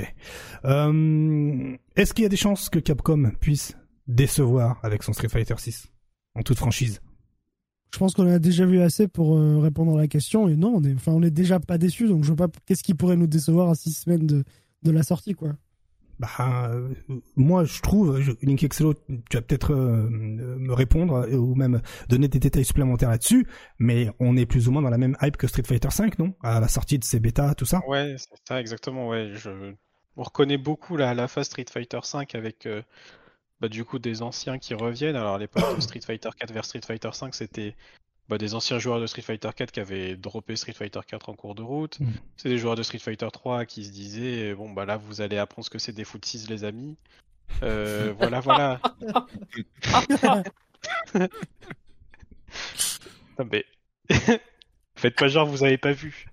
Est-ce 0.66 2.14
qu'il 2.14 2.24
y 2.24 2.26
a 2.26 2.30
des 2.30 2.36
chances 2.38 2.70
que 2.70 2.80
Capcom 2.80 3.32
puisse 3.40 3.78
décevoir 4.08 4.80
avec 4.84 5.04
son 5.04 5.14
Street 5.14 5.30
Fighter 5.30 5.56
6 5.58 5.88
en 6.36 6.44
toute 6.44 6.58
franchise? 6.58 7.02
Je 7.94 8.00
pense 8.00 8.14
qu'on 8.14 8.28
a 8.28 8.38
déjà 8.38 8.66
vu 8.66 8.82
assez 8.82 9.08
pour 9.08 9.40
répondre 9.62 9.98
à 9.98 10.02
la 10.02 10.08
question 10.10 10.50
et 10.50 10.58
non, 10.58 10.74
on 10.76 10.84
est, 10.84 10.94
enfin, 10.94 11.14
on 11.14 11.24
est 11.24 11.32
déjà 11.32 11.62
pas 11.62 11.78
déçu 11.78 12.10
donc 12.10 12.26
je 12.26 12.34
vois 12.34 12.50
pas 12.50 12.60
qu'est-ce 12.66 12.84
qui 12.84 12.94
pourrait 12.94 13.16
nous 13.16 13.28
décevoir 13.28 13.70
à 13.70 13.76
six 13.76 13.94
semaines 13.94 14.28
de, 14.28 14.44
de 14.84 14.92
la 14.92 15.04
sortie, 15.04 15.34
quoi. 15.34 15.56
Bah, 16.20 16.30
euh, 16.40 16.90
moi, 17.36 17.64
je 17.64 17.82
trouve, 17.82 18.20
Link 18.42 18.64
Excello, 18.64 18.94
tu 19.30 19.38
vas 19.38 19.42
peut-être 19.42 19.74
euh, 19.74 20.10
me 20.10 20.74
répondre 20.74 21.28
ou 21.32 21.54
même 21.56 21.82
donner 22.10 22.28
des 22.28 22.40
détails 22.40 22.66
supplémentaires 22.66 23.10
là-dessus, 23.10 23.48
mais 23.78 24.10
on 24.20 24.36
est 24.36 24.48
plus 24.48 24.68
ou 24.68 24.72
moins 24.72 24.82
dans 24.82 24.90
la 24.90 24.98
même 24.98 25.16
hype 25.22 25.38
que 25.38 25.48
Street 25.48 25.64
Fighter 25.64 25.90
V, 25.96 26.10
non? 26.18 26.34
À 26.42 26.60
la 26.60 26.68
sortie 26.68 26.98
de 26.98 27.04
ces 27.04 27.20
bêtas, 27.20 27.54
tout 27.54 27.66
ça? 27.66 27.82
Ouais, 27.88 28.16
c'est 28.18 28.48
ça, 28.48 28.60
exactement, 28.60 29.08
ouais. 29.08 29.32
Je... 29.36 29.74
On 30.18 30.24
reconnaît 30.24 30.58
beaucoup 30.58 30.98
la, 30.98 31.14
la 31.14 31.28
phase 31.28 31.46
Street 31.46 31.66
Fighter 31.72 32.00
V 32.12 32.26
avec 32.34 32.66
euh, 32.66 32.82
bah, 33.62 33.70
du 33.70 33.86
coup 33.86 34.00
des 34.00 34.24
anciens 34.24 34.58
qui 34.58 34.74
reviennent. 34.74 35.16
Alors 35.16 35.36
à 35.36 35.38
l'époque 35.38 35.64
Street 35.82 36.02
Fighter 36.04 36.30
4 36.38 36.52
vers 36.52 36.66
Street 36.66 36.82
Fighter 36.86 37.10
5, 37.14 37.36
c'était 37.36 37.76
bah, 38.30 38.38
des 38.38 38.56
anciens 38.56 38.78
joueurs 38.78 39.00
de 39.00 39.08
Street 39.08 39.22
Fighter 39.22 39.50
4 39.56 39.72
qui 39.72 39.80
avaient 39.80 40.18
droppé 40.18 40.58
Street 40.58 40.74
Fighter 40.74 41.00
4 41.08 41.30
en 41.30 41.34
cours 41.34 41.56
de 41.56 41.62
route. 41.62 42.00
Mm. 42.00 42.08
C'est 42.36 42.50
des 42.50 42.58
joueurs 42.58 42.76
de 42.76 42.84
Street 42.84 43.00
Fighter 43.00 43.30
3 43.32 43.66
qui 43.66 43.86
se 43.86 43.92
disaient 43.92 44.54
bon 44.54 44.70
bah 44.70 44.86
là 44.86 44.98
vous 44.98 45.22
allez 45.22 45.38
apprendre 45.38 45.66
ce 45.66 45.70
que 45.70 45.80
c'est 45.80 45.94
des 45.94 46.04
foot 46.04 46.26
6 46.26 46.50
les 46.50 46.66
amis. 46.66 46.98
Euh, 47.64 48.14
voilà 48.20 48.42
voilà. 48.42 48.82
non 53.40 53.48
mais 53.50 53.66
faites 54.96 55.16
pas 55.16 55.30
genre 55.30 55.48
vous 55.48 55.64
avez 55.64 55.78
pas 55.78 55.94
vu. 55.94 56.28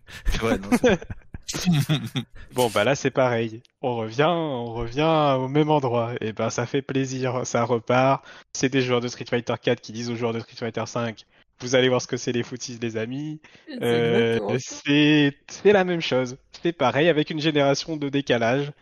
bon 2.54 2.70
bah 2.70 2.82
là 2.82 2.96
c'est 2.96 3.12
pareil. 3.12 3.62
On 3.82 3.94
revient, 3.94 4.26
on 4.26 4.74
revient 4.74 5.36
au 5.38 5.46
même 5.46 5.70
endroit. 5.70 6.14
Et 6.20 6.32
ben 6.32 6.50
ça 6.50 6.66
fait 6.66 6.82
plaisir, 6.82 7.46
ça 7.46 7.62
repart. 7.62 8.26
C'est 8.52 8.68
des 8.68 8.82
joueurs 8.82 9.00
de 9.00 9.06
Street 9.06 9.26
Fighter 9.30 9.54
4 9.62 9.80
qui 9.80 9.92
disent 9.92 10.10
aux 10.10 10.16
joueurs 10.16 10.32
de 10.32 10.40
Street 10.40 10.56
Fighter 10.56 10.86
5 10.86 11.24
vous 11.60 11.74
allez 11.74 11.88
voir 11.88 12.02
ce 12.02 12.06
que 12.06 12.16
c'est 12.16 12.32
les 12.32 12.42
footies, 12.42 12.78
les 12.80 12.96
amis. 12.96 13.40
Euh, 13.80 14.58
c'est 14.58 15.32
la 15.64 15.84
même 15.84 16.00
chose. 16.00 16.36
C'est 16.62 16.72
pareil 16.72 17.08
avec 17.08 17.30
une 17.30 17.40
génération 17.40 17.96
de 17.96 18.08
décalage. 18.08 18.72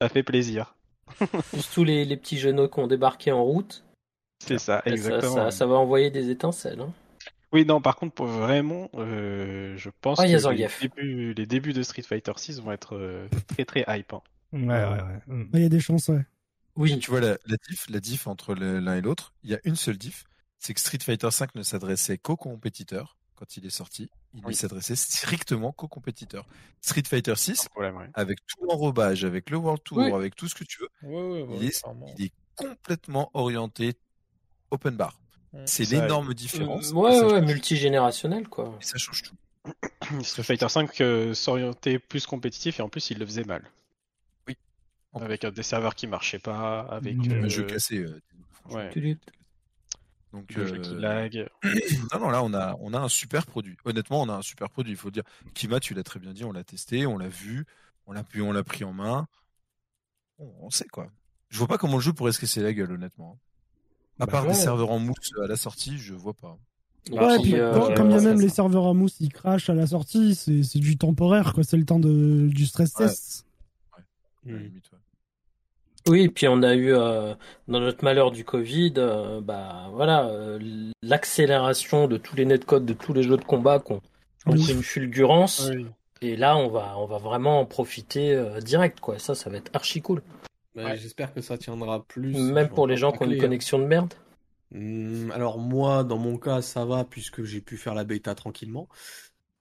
Ça 0.00 0.08
fait 0.08 0.22
plaisir. 0.22 0.74
tous 1.74 1.84
les, 1.84 2.04
les 2.04 2.16
petits 2.16 2.38
jeunes 2.38 2.68
qui 2.68 2.78
ont 2.78 2.86
débarqué 2.86 3.32
en 3.32 3.42
route. 3.42 3.84
C'est 4.44 4.58
ça, 4.58 4.82
exactement. 4.86 5.50
Ça, 5.50 5.66
va 5.66 5.76
envoyer 5.76 6.10
des 6.10 6.30
étincelles. 6.30 6.80
Hein. 6.80 6.92
Oui, 7.52 7.66
non, 7.66 7.80
par 7.80 7.96
contre, 7.96 8.14
pour 8.14 8.26
vraiment, 8.26 8.88
euh, 8.94 9.76
je 9.76 9.90
pense 10.00 10.18
ah, 10.20 10.24
que 10.24 10.52
les 10.52 10.68
débuts, 10.80 11.34
les 11.34 11.46
débuts, 11.46 11.72
de 11.72 11.82
Street 11.82 12.02
Fighter 12.02 12.32
6 12.36 12.60
vont 12.60 12.72
être 12.72 12.96
euh, 12.96 13.26
très 13.48 13.64
très 13.64 13.84
hype. 13.88 14.12
Hein. 14.12 14.22
Ouais, 14.52 14.60
ouais, 14.66 15.02
ouais. 15.02 15.20
Mm. 15.26 15.50
Il 15.54 15.62
y 15.62 15.66
a 15.66 15.68
des 15.68 15.80
chances, 15.80 16.08
ouais. 16.08 16.24
Oui. 16.76 16.98
Tu 17.00 17.10
vois 17.10 17.20
la, 17.20 17.36
la 17.46 17.56
diff, 17.68 17.90
la 17.90 18.00
diff 18.00 18.26
entre 18.26 18.54
l'un 18.54 18.94
et 18.94 19.00
l'autre, 19.00 19.34
il 19.42 19.50
y 19.50 19.54
a 19.54 19.60
une 19.64 19.76
seule 19.76 19.98
diff, 19.98 20.24
c'est 20.60 20.74
que 20.74 20.80
Street 20.80 20.98
Fighter 21.02 21.28
V 21.28 21.46
ne 21.56 21.62
s'adressait 21.62 22.18
qu'aux 22.18 22.36
compétiteurs 22.36 23.16
quand 23.40 23.56
il 23.56 23.64
est 23.64 23.70
sorti. 23.70 24.10
Il 24.34 24.46
ne 24.46 24.52
s'adressait 24.52 24.94
strictement 24.94 25.72
qu'aux 25.72 25.88
compétiteurs. 25.88 26.46
Street 26.82 27.02
Fighter 27.08 27.34
6, 27.34 27.68
avec 28.12 28.38
tout 28.46 28.64
l'enrobage, 28.66 29.24
avec 29.24 29.48
le 29.48 29.56
World 29.56 29.82
Tour, 29.82 30.02
avec 30.14 30.36
tout 30.36 30.46
ce 30.46 30.54
que 30.54 30.64
tu 30.64 30.78
veux, 30.80 31.46
il, 31.58 31.64
est, 31.64 32.32
complètement 32.54 33.30
orienté 33.32 33.94
open 34.70 34.94
bar. 34.94 35.18
C'est 35.64 35.90
l'énorme 35.90 36.34
différence. 36.34 36.92
ouais, 36.92 37.20
ouais, 37.22 37.40
multigénérationnel, 37.40 38.46
quoi. 38.46 38.76
Et 38.80 38.84
ça 38.84 38.98
change 38.98 39.22
tout. 39.22 39.34
Street 40.22 40.42
Fighter 40.42 40.68
5 40.68 41.00
euh, 41.00 41.34
s'orientait 41.34 41.98
plus 41.98 42.26
compétitif 42.26 42.78
et 42.78 42.82
en 42.82 42.88
plus 42.88 43.10
il 43.10 43.18
le 43.18 43.26
faisait 43.26 43.44
mal. 43.44 43.62
Oui. 44.46 44.56
Avec 45.14 45.44
des 45.44 45.62
serveurs 45.62 45.94
qui 45.94 46.06
marchaient 46.06 46.38
pas, 46.38 46.80
avec. 46.80 47.16
Un 47.26 47.48
jeu 47.48 47.64
cassé. 47.64 47.98
Euh, 47.98 48.20
ouais. 48.70 48.90
Donc, 50.32 50.56
euh... 50.56 50.78
non, 52.12 52.20
non, 52.20 52.30
là, 52.30 52.42
on 52.42 52.54
a, 52.54 52.76
on 52.80 52.94
a 52.94 52.98
un 52.98 53.08
super 53.08 53.46
produit. 53.46 53.76
Honnêtement, 53.84 54.22
on 54.22 54.28
a 54.28 54.34
un 54.34 54.42
super 54.42 54.70
produit. 54.70 54.92
Il 54.92 54.96
faut 54.96 55.10
dire, 55.10 55.24
Kima, 55.54 55.80
tu 55.80 55.94
l'as 55.94 56.04
très 56.04 56.20
bien 56.20 56.32
dit, 56.32 56.44
on 56.44 56.52
l'a 56.52 56.62
testé, 56.62 57.06
on 57.06 57.18
l'a 57.18 57.28
vu, 57.28 57.66
on 58.06 58.12
l'a 58.12 58.22
pu, 58.22 58.40
on 58.40 58.52
l'a 58.52 58.62
pris 58.62 58.84
en 58.84 58.92
main. 58.92 59.26
on 60.38 60.70
sait 60.70 60.86
quoi. 60.88 61.10
Je 61.48 61.58
vois 61.58 61.66
pas 61.66 61.78
comment 61.78 61.96
le 61.96 62.00
jeu 62.00 62.12
pourrait 62.12 62.32
se 62.32 62.40
casser 62.40 62.62
la 62.62 62.72
gueule, 62.72 62.92
honnêtement. 62.92 63.38
À 64.20 64.26
bah 64.26 64.32
part 64.32 64.46
des 64.46 64.54
serveurs 64.54 64.90
en 64.90 64.98
mousse 64.98 65.32
à 65.42 65.46
la 65.46 65.56
sortie, 65.56 65.98
je 65.98 66.14
vois 66.14 66.34
pas. 66.34 66.58
Ouais, 67.10 67.38
puis, 67.40 67.54
euh, 67.54 67.72
quand, 67.96 68.04
il 68.04 68.12
y 68.12 68.14
a 68.14 68.20
même 68.20 68.40
les 68.40 68.48
serveurs 68.48 68.84
en 68.84 68.94
mousse, 68.94 69.16
ils 69.20 69.32
crachent 69.32 69.70
à 69.70 69.74
la 69.74 69.86
sortie, 69.86 70.34
c'est 70.34 70.78
du 70.78 70.96
temporaire, 70.96 71.54
quoi. 71.54 71.64
C'est 71.64 71.76
le 71.78 71.84
temps 71.84 71.98
de, 71.98 72.48
du 72.48 72.66
stress 72.66 72.92
test. 72.92 73.46
Ouais. 73.96 74.52
Ouais, 74.52 74.58
limite, 74.60 74.90
oui, 76.08 76.28
puis 76.28 76.48
on 76.48 76.62
a 76.62 76.74
eu 76.74 76.92
euh, 76.94 77.34
dans 77.68 77.80
notre 77.80 78.04
malheur 78.04 78.30
du 78.30 78.44
Covid, 78.44 78.94
euh, 78.96 79.40
bah 79.40 79.88
voilà, 79.92 80.26
euh, 80.28 80.90
l'accélération 81.02 82.08
de 82.08 82.16
tous 82.16 82.36
les 82.36 82.44
netcodes 82.44 82.86
de 82.86 82.92
tous 82.94 83.12
les 83.12 83.22
jeux 83.22 83.36
de 83.36 83.44
combat 83.44 83.80
qui 83.80 83.92
ont, 83.92 84.00
pris 84.46 84.72
une 84.72 84.82
fulgurance. 84.82 85.70
Et 86.22 86.36
là, 86.36 86.56
on 86.56 86.68
va, 86.68 86.98
on 86.98 87.06
va 87.06 87.18
vraiment 87.18 87.60
en 87.60 87.66
profiter 87.66 88.42
direct, 88.62 89.00
quoi. 89.00 89.18
Ça, 89.18 89.34
ça 89.34 89.48
va 89.50 89.56
être 89.56 89.70
archi 89.74 90.02
cool. 90.02 90.22
Bah, 90.74 90.94
j'espère 90.96 91.32
que 91.32 91.40
ça 91.40 91.58
tiendra 91.58 92.04
plus. 92.04 92.36
Même 92.36 92.68
pour 92.68 92.86
les 92.86 92.96
gens 92.96 93.12
qui 93.12 93.22
ont 93.22 93.30
une 93.30 93.40
connexion 93.40 93.78
de 93.78 93.84
merde. 93.84 94.14
Mmh, 94.72 95.32
alors 95.32 95.58
moi, 95.58 96.04
dans 96.04 96.18
mon 96.18 96.36
cas, 96.36 96.62
ça 96.62 96.84
va 96.84 97.04
puisque 97.04 97.42
j'ai 97.42 97.60
pu 97.60 97.76
faire 97.76 97.94
la 97.94 98.04
bêta 98.04 98.34
tranquillement 98.34 98.88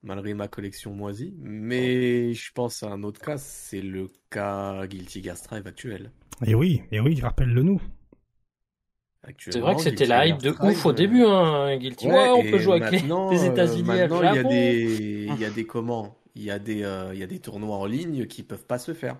malgré 0.03 0.33
ma 0.33 0.47
collection 0.47 0.93
moisie. 0.93 1.33
Mais 1.39 2.33
je 2.33 2.51
pense 2.53 2.83
à 2.83 2.87
un 2.87 3.03
autre 3.03 3.21
cas, 3.21 3.37
c'est 3.37 3.81
le 3.81 4.07
cas 4.29 4.85
Guilty 4.87 5.23
Gear 5.23 5.37
Strive 5.37 5.67
actuel. 5.67 6.11
Et 6.45 6.55
oui, 6.55 6.81
et 6.91 6.99
oui, 6.99 7.19
rappelle-le 7.21 7.63
nous. 7.63 7.81
C'est 9.37 9.59
vrai 9.59 9.75
que 9.75 9.81
c'était 9.81 10.05
la 10.05 10.27
hype 10.27 10.41
de 10.41 10.51
ouf 10.51 10.85
au 10.85 10.93
début, 10.93 11.23
hein, 11.23 11.75
Guilty. 11.77 12.07
Ouais, 12.07 12.29
on 12.29 12.41
peut 12.41 12.59
jouer 12.59 12.81
avec 12.81 13.01
les, 13.03 13.45
États-Unis. 13.45 13.83
Maintenant, 13.83 14.21
il 14.21 14.35
y 14.35 14.39
a 14.39 14.43
des, 14.43 15.27
il 15.35 15.39
y 15.39 15.45
a 15.45 15.49
des 15.49 15.65
comment 15.65 16.17
Il 16.35 16.43
y 16.43 16.51
a 16.51 16.57
des, 16.57 16.83
euh, 16.83 17.11
il 17.13 17.19
y 17.19 17.23
a 17.23 17.27
des 17.27 17.39
tournois 17.39 17.77
en 17.77 17.85
ligne 17.85 18.25
qui 18.27 18.43
peuvent 18.43 18.65
pas 18.65 18.79
se 18.79 18.93
faire. 18.93 19.17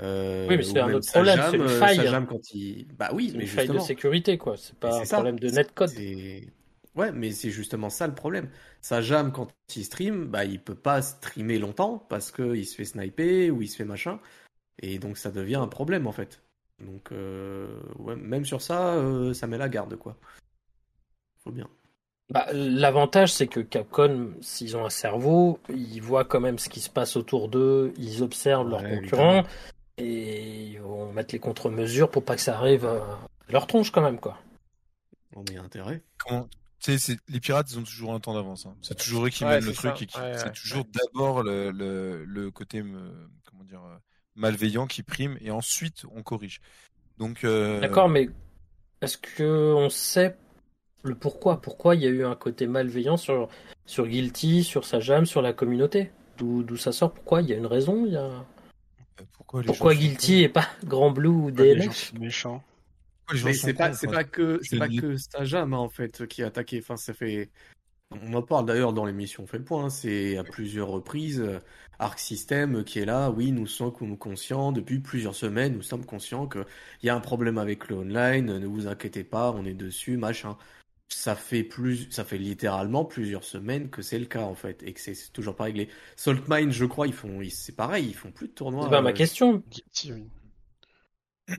Euh, 0.00 0.46
oui, 0.48 0.56
mais 0.56 0.62
c'est 0.62 0.78
un 0.78 0.92
autre 0.92 1.10
problème, 1.10 1.40
c'est 1.50 1.56
une 1.56 1.62
euh, 1.62 1.68
faille. 1.68 2.26
quand 2.28 2.54
il... 2.54 2.86
Bah 2.98 3.10
oui, 3.14 3.32
mais 3.34 3.42
une 3.42 3.48
faille 3.48 3.68
de 3.68 3.78
sécurité, 3.78 4.36
quoi. 4.36 4.56
C'est 4.56 4.78
pas 4.78 5.00
un 5.00 5.04
problème 5.04 5.38
de 5.38 5.48
netcode. 5.50 5.90
Ouais, 6.96 7.12
mais 7.12 7.30
c'est 7.30 7.50
justement 7.50 7.90
ça 7.90 8.06
le 8.06 8.14
problème. 8.14 8.48
Ça 8.80 9.02
jam 9.02 9.30
quand 9.30 9.48
il 9.76 9.84
stream, 9.84 10.26
bah 10.26 10.44
il 10.44 10.60
peut 10.60 10.74
pas 10.74 11.02
streamer 11.02 11.58
longtemps 11.58 11.98
parce 12.08 12.32
qu'il 12.32 12.66
se 12.66 12.74
fait 12.74 12.86
sniper 12.86 13.50
ou 13.50 13.60
il 13.60 13.68
se 13.68 13.76
fait 13.76 13.84
machin. 13.84 14.18
Et 14.80 14.98
donc 14.98 15.18
ça 15.18 15.30
devient 15.30 15.56
un 15.56 15.68
problème 15.68 16.06
en 16.06 16.12
fait. 16.12 16.42
Donc 16.80 17.12
euh, 17.12 17.80
ouais, 17.98 18.16
même 18.16 18.46
sur 18.46 18.62
ça, 18.62 18.94
euh, 18.94 19.34
ça 19.34 19.46
met 19.46 19.58
la 19.58 19.68
garde 19.68 19.96
quoi. 19.96 20.16
Faut 21.44 21.52
bien. 21.52 21.68
Bah, 22.30 22.46
L'avantage 22.52 23.32
c'est 23.32 23.46
que 23.46 23.60
Capcom, 23.60 24.32
s'ils 24.40 24.76
ont 24.76 24.86
un 24.86 24.90
cerveau, 24.90 25.60
ils 25.68 26.00
voient 26.00 26.24
quand 26.24 26.40
même 26.40 26.58
ce 26.58 26.70
qui 26.70 26.80
se 26.80 26.90
passe 26.90 27.16
autour 27.16 27.48
d'eux, 27.48 27.92
ils 27.98 28.22
observent 28.22 28.68
leurs 28.68 28.82
concurrents 28.82 29.44
et 29.98 30.64
ils 30.64 30.80
vont 30.80 31.12
mettre 31.12 31.34
les 31.34 31.40
contre-mesures 31.40 32.10
pour 32.10 32.24
pas 32.24 32.36
que 32.36 32.42
ça 32.42 32.56
arrive 32.56 32.86
à 32.86 33.18
leur 33.50 33.66
tronche 33.66 33.92
quand 33.92 34.02
même 34.02 34.18
quoi. 34.18 34.38
On 35.34 35.44
y 35.44 35.58
a 35.58 35.62
intérêt. 35.62 36.02
Comment 36.18 36.48
les 37.28 37.40
pirates, 37.40 37.70
ils 37.70 37.78
ont 37.78 37.82
toujours 37.82 38.12
un 38.12 38.20
temps 38.20 38.34
d'avance. 38.34 38.66
Hein. 38.66 38.76
C'est 38.82 38.96
toujours 38.96 39.26
eux 39.26 39.30
qui 39.30 39.44
mènent 39.44 39.64
le 39.64 39.72
truc 39.72 40.06
c'est 40.08 40.52
toujours 40.52 40.84
d'abord 40.84 41.42
le, 41.42 41.70
le, 41.70 42.50
côté 42.50 42.82
comment 43.44 43.64
dire 43.64 43.82
euh, 43.84 43.96
malveillant 44.34 44.86
qui 44.86 45.02
prime 45.02 45.36
et 45.40 45.50
ensuite 45.50 46.04
on 46.14 46.22
corrige. 46.22 46.60
Donc. 47.18 47.44
Euh, 47.44 47.80
D'accord, 47.80 48.08
mais 48.08 48.28
est-ce 49.02 49.18
que 49.18 49.72
on 49.74 49.90
sait 49.90 50.36
le 51.02 51.14
pourquoi? 51.14 51.60
Pourquoi 51.60 51.94
il 51.94 52.02
y 52.02 52.06
a 52.06 52.10
eu 52.10 52.24
un 52.24 52.36
côté 52.36 52.66
malveillant 52.66 53.16
sur 53.16 53.48
sur 53.84 54.06
Guilty, 54.06 54.64
sur 54.64 54.84
Sajam, 54.84 55.26
sur 55.26 55.42
la 55.42 55.52
communauté? 55.52 56.10
D'où 56.38 56.76
ça 56.76 56.92
sort? 56.92 57.12
Pourquoi? 57.12 57.40
Il 57.40 57.48
y 57.48 57.54
a 57.54 57.56
une 57.56 57.66
raison 57.66 58.04
Il 58.04 58.12
y 58.12 58.16
a... 58.16 58.24
Euh, 58.24 58.40
pourquoi, 59.32 59.62
pourquoi 59.62 59.94
Guilty 59.94 60.42
et 60.42 60.48
pas 60.50 60.66
Grand 60.84 61.10
Blue 61.10 61.28
ou 61.28 61.50
DNF 61.50 62.12
Méchant 62.20 62.62
c'est 63.34 63.74
pas, 63.74 63.92
c'est 63.92 64.06
pas 64.06 64.24
que, 64.24 64.60
c'est 64.62 64.78
pas 64.78 64.88
que 64.88 65.16
Stajam, 65.16 65.74
en 65.74 65.88
fait, 65.88 66.26
qui 66.26 66.42
a 66.42 66.46
attaqué. 66.46 66.78
Enfin, 66.80 66.96
ça 66.96 67.14
fait. 67.14 67.50
On 68.12 68.34
en 68.34 68.42
parle 68.42 68.66
d'ailleurs 68.66 68.92
dans 68.92 69.04
l'émission 69.04 69.42
On 69.42 69.46
fait 69.46 69.58
le 69.58 69.64
point. 69.64 69.86
Hein. 69.86 69.90
C'est 69.90 70.36
à 70.36 70.44
plusieurs 70.44 70.88
reprises 70.88 71.40
euh, 71.40 71.58
Arc 71.98 72.18
System 72.18 72.84
qui 72.84 73.00
est 73.00 73.04
là. 73.04 73.30
Oui, 73.30 73.50
nous 73.50 73.66
sommes 73.66 74.16
conscients 74.16 74.70
depuis 74.70 75.00
plusieurs 75.00 75.34
semaines. 75.34 75.74
Nous 75.74 75.82
sommes 75.82 76.06
conscients 76.06 76.46
qu'il 76.46 76.64
y 77.02 77.08
a 77.08 77.16
un 77.16 77.20
problème 77.20 77.58
avec 77.58 77.88
le 77.88 77.96
online. 77.96 78.58
Ne 78.58 78.66
vous 78.66 78.86
inquiétez 78.86 79.24
pas, 79.24 79.50
on 79.50 79.64
est 79.64 79.74
dessus, 79.74 80.16
machin. 80.16 80.56
Ça 81.08 81.36
fait 81.36 81.62
plus, 81.62 82.08
ça 82.10 82.24
fait 82.24 82.38
littéralement 82.38 83.04
plusieurs 83.04 83.44
semaines 83.44 83.90
que 83.90 84.02
c'est 84.02 84.18
le 84.18 84.26
cas 84.26 84.42
en 84.42 84.56
fait 84.56 84.82
et 84.82 84.92
que 84.92 85.00
c'est 85.00 85.32
toujours 85.32 85.54
pas 85.54 85.64
réglé. 85.64 85.88
Saltmine, 86.16 86.72
je 86.72 86.84
crois, 86.84 87.06
ils 87.06 87.12
font, 87.12 87.40
c'est 87.48 87.76
pareil, 87.76 88.06
ils 88.08 88.14
font 88.14 88.32
plus 88.32 88.48
de 88.48 88.52
tournois. 88.52 88.84
C'est 88.84 88.90
pas 88.90 89.02
ma 89.02 89.10
euh, 89.10 89.12
question. 89.12 89.62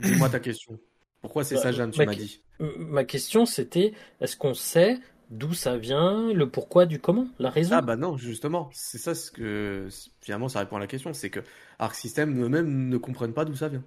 Dis-moi 0.01 0.29
ta 0.29 0.41
question. 0.41 0.77
Pourquoi 1.21 1.43
c'est 1.43 1.55
bah, 1.55 1.61
ça, 1.61 1.71
Jeanne, 1.71 1.91
tu 1.91 2.05
m'as 2.05 2.15
dit 2.15 2.41
Ma 2.59 3.03
question, 3.03 3.45
c'était 3.45 3.93
est-ce 4.21 4.37
qu'on 4.37 4.53
sait 4.53 4.99
d'où 5.29 5.53
ça 5.53 5.77
vient, 5.77 6.31
le 6.33 6.49
pourquoi 6.49 6.85
du 6.85 6.99
comment, 6.99 7.27
la 7.39 7.49
raison? 7.49 7.75
Ah 7.77 7.81
bah 7.81 7.95
non, 7.95 8.17
justement, 8.17 8.69
c'est 8.73 8.97
ça 8.97 9.13
ce 9.13 9.31
que 9.31 9.87
finalement 10.21 10.49
ça 10.49 10.59
répond 10.59 10.77
à 10.77 10.79
la 10.79 10.87
question, 10.87 11.13
c'est 11.13 11.29
que 11.29 11.41
Arc 11.79 11.95
System 11.95 12.41
eux-mêmes 12.41 12.89
ne 12.89 12.97
comprennent 12.97 13.33
pas 13.33 13.45
d'où 13.45 13.55
ça 13.55 13.67
vient, 13.67 13.83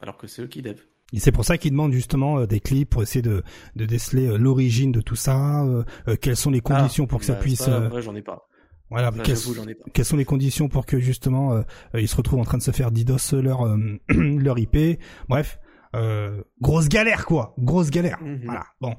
alors 0.00 0.16
que 0.16 0.26
c'est 0.26 0.42
eux 0.42 0.46
qui 0.46 0.62
dev. 0.62 0.78
Et 1.12 1.20
c'est 1.20 1.32
pour 1.32 1.44
ça 1.44 1.56
qu'ils 1.56 1.70
demandent 1.70 1.92
justement 1.92 2.40
euh, 2.40 2.46
des 2.46 2.60
clips 2.60 2.90
pour 2.90 3.02
essayer 3.02 3.22
de, 3.22 3.42
de 3.76 3.86
déceler 3.86 4.26
euh, 4.26 4.36
l'origine 4.36 4.92
de 4.92 5.00
tout 5.00 5.16
ça, 5.16 5.64
euh, 5.64 5.84
quelles 6.20 6.36
sont 6.36 6.50
les 6.50 6.60
conditions 6.60 7.06
pour 7.06 7.20
que 7.20 7.24
ça 7.24 7.34
bah, 7.34 7.40
puisse. 7.40 7.62
Ça, 7.62 8.00
j'en 8.00 8.14
ai 8.14 8.22
pas. 8.22 8.46
Voilà, 8.90 9.10
quelles, 9.12 9.36
quelles, 9.92 10.04
sont 10.04 10.16
les 10.16 10.24
conditions 10.24 10.68
pour 10.70 10.86
que 10.86 10.98
justement 10.98 11.62
ils 11.92 12.08
se 12.08 12.16
retrouvent 12.16 12.40
en 12.40 12.44
train 12.44 12.56
de 12.56 12.62
se 12.62 12.70
faire 12.70 12.90
DDoS 12.90 13.34
leur 13.34 13.76
leur 14.08 14.58
IP. 14.58 14.98
Bref, 15.28 15.58
euh, 15.94 16.42
grosse 16.60 16.88
galère 16.88 17.24
quoi, 17.24 17.54
grosse 17.58 17.90
galère. 17.90 18.18
Mhm. 18.22 18.42
Voilà. 18.44 18.64
Bon, 18.80 18.94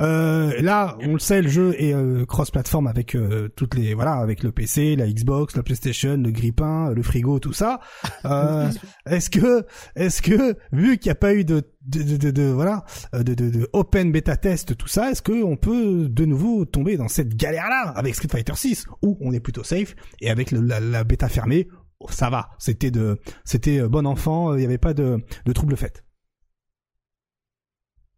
euh, 0.00 0.60
là, 0.60 0.96
on 1.00 1.12
le 1.14 1.18
sait, 1.18 1.42
le 1.42 1.48
jeu 1.48 1.74
est 1.78 1.94
euh, 1.94 2.24
cross-platform 2.24 2.86
avec 2.86 3.14
euh, 3.14 3.48
toutes 3.56 3.74
les 3.74 3.94
voilà, 3.94 4.14
avec 4.14 4.42
le 4.42 4.52
PC, 4.52 4.96
la 4.96 5.06
Xbox, 5.06 5.56
la 5.56 5.62
PlayStation, 5.62 6.16
le 6.16 6.30
grippin, 6.30 6.90
le 6.92 7.02
frigo, 7.02 7.38
tout 7.38 7.52
ça. 7.52 7.80
est-ce 9.06 9.30
que, 9.30 9.66
est-ce 9.96 10.22
que, 10.22 10.56
vu 10.72 10.98
qu'il 10.98 11.08
n'y 11.08 11.12
a 11.12 11.16
pas 11.16 11.34
eu 11.34 11.44
de 11.44 11.62
de, 11.86 12.16
de, 12.16 12.30
de, 12.30 12.42
voilà, 12.42 12.84
de, 13.14 13.34
de, 13.34 13.48
de, 13.48 13.68
open 13.72 14.12
beta 14.12 14.36
test, 14.36 14.76
tout 14.76 14.86
ça, 14.86 15.10
est-ce 15.10 15.22
que 15.22 15.42
on 15.42 15.56
peut 15.56 16.08
de 16.10 16.24
nouveau 16.26 16.66
tomber 16.66 16.98
dans 16.98 17.08
cette 17.08 17.34
galère-là 17.34 17.92
avec 17.96 18.14
Street 18.14 18.28
Fighter 18.30 18.52
6 18.54 18.86
où 19.02 19.16
on 19.20 19.32
est 19.32 19.40
plutôt 19.40 19.64
safe 19.64 19.96
et 20.20 20.30
avec 20.30 20.50
la, 20.50 20.78
la, 20.78 21.04
bêta 21.04 21.28
fermée, 21.28 21.68
ça 22.10 22.28
va, 22.28 22.50
c'était 22.58 22.90
de, 22.90 23.18
c'était 23.44 23.80
bon 23.88 24.06
enfant, 24.06 24.54
il 24.54 24.58
n'y 24.58 24.64
avait 24.66 24.78
pas 24.78 24.92
de, 24.92 25.24
de 25.46 25.52
troubles 25.52 25.76
faits. 25.76 26.04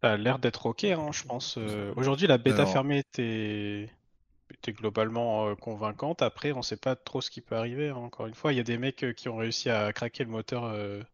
Ça 0.03 0.11
a 0.11 0.17
l'air 0.17 0.37
d'être 0.37 0.65
ok, 0.65 0.83
hein, 0.83 1.13
je 1.13 1.23
pense. 1.23 1.57
Euh, 1.57 1.93
aujourd'hui, 1.95 2.27
la 2.27 2.37
bêta 2.37 2.65
fermée 2.65 2.97
était... 2.97 3.89
était 4.51 4.73
globalement 4.73 5.47
euh, 5.47 5.55
convaincante. 5.55 6.21
Après, 6.21 6.51
on 6.51 6.61
sait 6.61 6.75
pas 6.75 6.97
trop 6.97 7.21
ce 7.21 7.31
qui 7.31 7.39
peut 7.39 7.55
arriver. 7.55 7.87
Hein. 7.87 7.95
Encore 7.95 8.27
une 8.27 8.33
fois, 8.33 8.51
il 8.51 8.57
y 8.57 8.59
a 8.59 8.63
des 8.63 8.77
mecs 8.77 9.01
euh, 9.05 9.13
qui 9.13 9.29
ont 9.29 9.37
réussi 9.37 9.69
à 9.69 9.93
craquer 9.93 10.25
le 10.25 10.29
moteur 10.29 10.73
de 10.73 11.05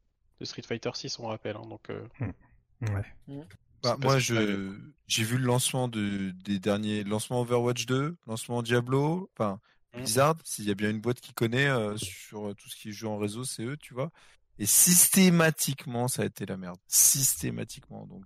Street 0.46 0.64
Fighter 0.64 0.90
6, 0.92 1.20
on 1.20 1.28
rappelle. 1.28 1.56
Hein, 1.56 1.68
donc, 1.70 1.88
hmm. 2.20 2.96
ouais. 2.96 3.06
Hmm. 3.28 3.44
Bah, 3.84 3.96
moi, 4.02 4.18
je 4.18 4.74
j'ai 5.06 5.24
vu 5.24 5.38
le 5.38 5.46
lancement 5.46 5.88
de... 5.88 6.32
des 6.44 6.58
derniers 6.58 7.04
lancements 7.04 7.42
Overwatch 7.42 7.86
2, 7.86 8.18
lancement 8.26 8.64
Diablo, 8.64 9.30
enfin 9.38 9.60
hmm. 9.94 9.98
Blizzard. 10.00 10.36
S'il 10.46 10.66
y 10.66 10.72
a 10.72 10.76
bien 10.76 10.90
une 10.90 11.00
boîte 11.00 11.22
qui 11.22 11.34
connaît 11.34 11.70
sur 11.96 12.56
tout 12.56 12.70
ce 12.70 12.76
qui 12.76 12.92
joue 12.92 13.10
en 13.10 13.20
réseau, 13.20 13.44
c'est 13.44 13.66
eux, 13.66 13.78
tu 13.78 13.94
vois. 13.94 14.10
Et 14.58 14.66
systématiquement, 14.66 16.08
ça 16.08 16.24
a 16.24 16.26
été 16.26 16.48
la 16.48 16.58
merde. 16.58 16.80
Systématiquement. 16.88 18.08
Donc, 18.08 18.26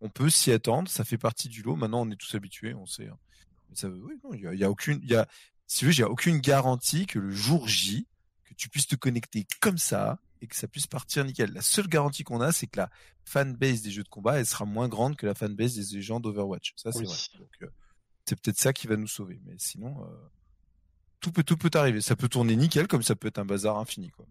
on 0.00 0.08
peut 0.08 0.30
s'y 0.30 0.52
attendre, 0.52 0.88
ça 0.88 1.04
fait 1.04 1.18
partie 1.18 1.48
du 1.48 1.62
lot. 1.62 1.76
Maintenant, 1.76 2.02
on 2.02 2.10
est 2.10 2.16
tous 2.16 2.34
habitués, 2.34 2.74
on 2.74 2.86
sait. 2.86 3.08
Ça, 3.74 3.88
il 4.32 4.40
y, 4.40 4.64
a, 4.64 4.70
aucune, 4.70 5.00
il 5.02 5.10
y 5.10 5.14
a, 5.14 5.28
si 5.66 5.84
veux, 5.84 5.90
j'ai 5.90 6.04
aucune 6.04 6.38
garantie 6.38 7.06
que 7.06 7.18
le 7.18 7.30
jour 7.30 7.68
J, 7.68 8.06
que 8.44 8.54
tu 8.54 8.68
puisses 8.68 8.86
te 8.86 8.96
connecter 8.96 9.46
comme 9.60 9.78
ça 9.78 10.18
et 10.40 10.46
que 10.46 10.56
ça 10.56 10.68
puisse 10.68 10.86
partir 10.86 11.24
nickel. 11.24 11.52
La 11.52 11.60
seule 11.60 11.88
garantie 11.88 12.24
qu'on 12.24 12.40
a, 12.40 12.52
c'est 12.52 12.66
que 12.66 12.78
la 12.78 12.90
fanbase 13.24 13.82
des 13.82 13.90
jeux 13.90 14.04
de 14.04 14.08
combat, 14.08 14.38
elle 14.38 14.46
sera 14.46 14.64
moins 14.64 14.88
grande 14.88 15.16
que 15.16 15.26
la 15.26 15.34
fanbase 15.34 15.74
des 15.74 16.02
gens 16.02 16.20
d'Overwatch. 16.20 16.72
Ça, 16.76 16.92
c'est 16.92 17.04
vrai. 17.04 17.16
Euh, 17.62 17.66
c'est 18.24 18.40
peut-être 18.40 18.58
ça 18.58 18.72
qui 18.72 18.86
va 18.86 18.96
nous 18.96 19.06
sauver. 19.06 19.40
Mais 19.44 19.54
sinon, 19.58 20.02
euh, 20.02 20.06
tout 21.20 21.32
peut, 21.32 21.42
tout 21.42 21.56
peut 21.56 21.70
arriver. 21.74 22.00
Ça 22.00 22.16
peut 22.16 22.28
tourner 22.28 22.56
nickel, 22.56 22.86
comme 22.88 23.02
ça 23.02 23.16
peut 23.16 23.28
être 23.28 23.38
un 23.38 23.44
bazar 23.44 23.78
infini, 23.78 24.10
quoi. 24.10 24.26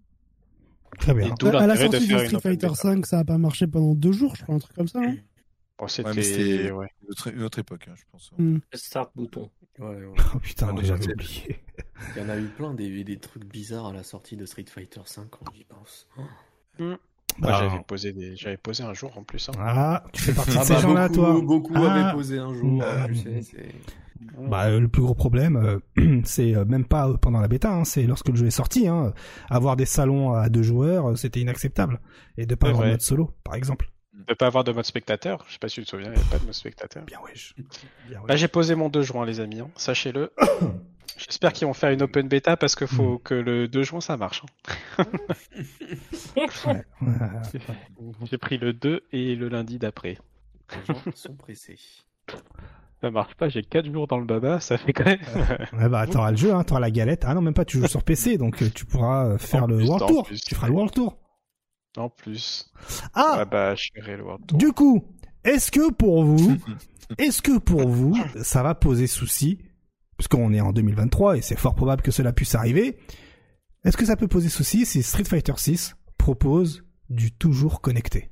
Très 0.99 1.13
bien. 1.13 1.35
à 1.35 1.67
la 1.67 1.75
sortie 1.75 2.07
de, 2.07 2.17
Street 2.17 2.39
Fighter 2.39 2.73
5, 2.73 3.05
ça 3.05 3.19
a 3.19 3.25
pas 3.25 3.37
marché 3.37 3.67
pendant 3.67 3.93
deux 3.93 4.13
jours, 4.13 4.35
je 4.35 4.43
crois, 4.43 4.55
un 4.55 4.59
truc 4.59 4.75
comme 4.75 4.87
ça. 4.87 5.01
Hein 5.03 5.17
c'était 5.87 6.71
ouais, 6.71 6.87
une, 7.03 7.43
autre, 7.43 7.59
époque, 7.59 7.87
hein, 7.87 7.93
je 7.95 8.03
pense. 8.11 8.31
Mm. 8.37 8.57
Start 8.73 9.11
bouton. 9.15 9.51
Ouais, 9.77 9.97
oh 10.35 10.39
putain, 10.39 10.73
ah, 10.75 10.81
j'avais 10.81 11.11
oublié. 11.11 11.59
Il 12.15 12.21
y 12.21 12.25
en 12.25 12.29
a 12.29 12.37
eu 12.37 12.47
plein 12.47 12.73
des, 12.73 13.03
des 13.03 13.19
trucs 13.19 13.45
bizarres 13.45 13.87
à 13.87 13.93
la 13.93 14.03
sortie 14.03 14.35
de 14.35 14.45
Street 14.45 14.65
Fighter 14.67 15.01
5 15.05 15.29
quand 15.29 15.45
j'y 15.53 15.65
pense. 15.65 16.07
Mm. 16.79 16.95
Bah, 17.39 17.57
j'avais 17.59 17.83
posé 17.83 18.13
des... 18.13 18.35
j'avais 18.35 18.57
posé 18.57 18.83
un 18.83 18.93
jour 18.93 19.15
en 19.15 19.23
plus. 19.23 19.49
Hein. 19.49 19.53
Ah, 19.59 20.03
tu 20.13 20.23
fais 20.23 20.33
partie 20.33 20.53
de 20.53 20.57
ah, 20.57 20.63
ces 20.63 20.73
bah, 20.73 20.79
gens-là, 20.79 21.09
toi. 21.09 21.39
Beaucoup 21.41 21.73
ah. 21.75 21.91
avaient 21.91 22.13
posé 22.13 22.39
un 22.39 22.53
jour. 22.55 22.79
Bah, 22.79 23.07
bah, 24.49 24.79
le 24.79 24.87
plus 24.87 25.03
gros 25.03 25.13
problème, 25.13 25.55
euh, 25.97 26.21
c'est 26.23 26.55
euh, 26.55 26.65
même 26.65 26.85
pas 26.85 27.15
pendant 27.19 27.39
la 27.39 27.47
bêta, 27.47 27.71
hein, 27.71 27.83
c'est 27.83 28.07
lorsque 28.07 28.29
le 28.29 28.35
jeu 28.35 28.47
est 28.47 28.51
sorti. 28.51 28.87
Hein, 28.87 29.13
avoir 29.49 29.75
des 29.75 29.85
salons 29.85 30.33
à 30.33 30.49
deux 30.49 30.63
joueurs, 30.63 31.15
c'était 31.15 31.39
inacceptable. 31.39 31.99
Et 32.37 32.47
de 32.47 32.55
pas 32.55 32.69
avoir 32.69 32.87
mode 32.87 33.01
solo, 33.01 33.35
par 33.43 33.53
exemple 33.53 33.91
de 34.25 34.33
pas 34.33 34.47
avoir 34.47 34.63
de 34.63 34.71
mode 34.71 34.85
spectateur. 34.85 35.43
Je 35.47 35.53
sais 35.53 35.59
pas 35.59 35.69
si 35.69 35.75
tu 35.75 35.83
te 35.83 35.89
souviens, 35.89 36.11
il 36.11 36.19
n'y 36.19 36.25
a 36.25 36.29
pas 36.29 36.39
de 36.39 36.45
mode 36.45 36.53
spectateur. 36.53 37.03
Bien 37.03 37.19
wesh. 37.23 37.53
Bah, 38.27 38.35
j'ai 38.35 38.47
posé 38.47 38.75
mon 38.75 38.89
2 38.89 39.01
juin, 39.01 39.25
les 39.25 39.39
amis. 39.39 39.59
Hein. 39.59 39.69
Sachez-le. 39.75 40.31
J'espère 41.17 41.53
qu'ils 41.53 41.67
vont 41.67 41.73
faire 41.73 41.91
une 41.91 42.03
open 42.03 42.27
beta 42.27 42.57
parce 42.57 42.75
qu'il 42.75 42.87
faut 42.87 43.15
hmm. 43.15 43.21
que 43.23 43.33
le 43.33 43.67
2 43.67 43.83
juin 43.83 44.01
ça 44.01 44.17
marche. 44.17 44.43
Hein. 44.97 45.05
j'ai 48.23 48.37
pris 48.37 48.57
le 48.57 48.73
2 48.73 49.03
et 49.11 49.35
le 49.35 49.49
lundi 49.49 49.79
d'après. 49.79 50.17
Les 50.71 50.85
gens 50.93 51.01
sont 51.15 51.35
pressés. 51.35 51.79
Ça 53.01 53.09
marche 53.11 53.35
pas, 53.35 53.47
j'ai 53.47 53.63
4 53.63 53.91
jours 53.91 54.07
dans 54.07 54.17
le 54.17 54.25
baba, 54.25 54.59
ça 54.59 54.77
fait 54.77 54.93
quand 54.93 55.05
même. 55.05 55.19
ouais, 55.73 55.89
bah, 55.89 56.05
t'auras 56.07 56.31
le 56.31 56.37
jeu, 56.37 56.53
hein, 56.53 56.63
t'auras 56.63 56.79
la 56.79 56.91
galette. 56.91 57.23
Ah 57.25 57.33
non, 57.33 57.41
même 57.41 57.53
pas, 57.53 57.65
tu 57.65 57.79
joues 57.79 57.87
sur 57.87 58.03
PC, 58.03 58.37
donc 58.37 58.61
euh, 58.61 58.69
tu 58.73 58.85
pourras 58.85 59.27
euh, 59.27 59.37
faire 59.37 59.67
le 59.67 59.83
World 59.83 60.07
Tour. 60.07 60.27
Tu 60.27 60.55
feras 60.55 60.67
le 60.67 60.73
World 60.73 60.93
Tour. 60.93 61.17
En 61.95 62.09
plus. 62.09 62.71
Ah, 63.13 63.45
bah, 63.45 63.75
Du 64.53 64.71
coup, 64.71 65.03
est-ce 65.43 65.71
que 65.71 65.91
pour 65.91 66.23
vous, 66.23 66.57
est-ce 67.17 67.41
que 67.41 67.57
pour 67.57 67.87
vous, 67.87 68.15
ça 68.41 68.63
va 68.63 68.75
poser 68.75 69.07
souci, 69.07 69.59
parce 70.17 70.27
qu'on 70.27 70.53
est 70.53 70.61
en 70.61 70.73
2023 70.73 71.37
et 71.37 71.41
c'est 71.41 71.57
fort 71.57 71.75
probable 71.75 72.01
que 72.01 72.11
cela 72.11 72.33
puisse 72.33 72.55
arriver, 72.55 72.97
est-ce 73.83 73.97
que 73.97 74.05
ça 74.05 74.15
peut 74.15 74.27
poser 74.27 74.49
souci 74.49 74.85
si 74.85 75.01
Street 75.03 75.23
Fighter 75.23 75.53
6 75.55 75.95
propose 76.17 76.83
du 77.09 77.31
toujours 77.31 77.81
connecté, 77.81 78.31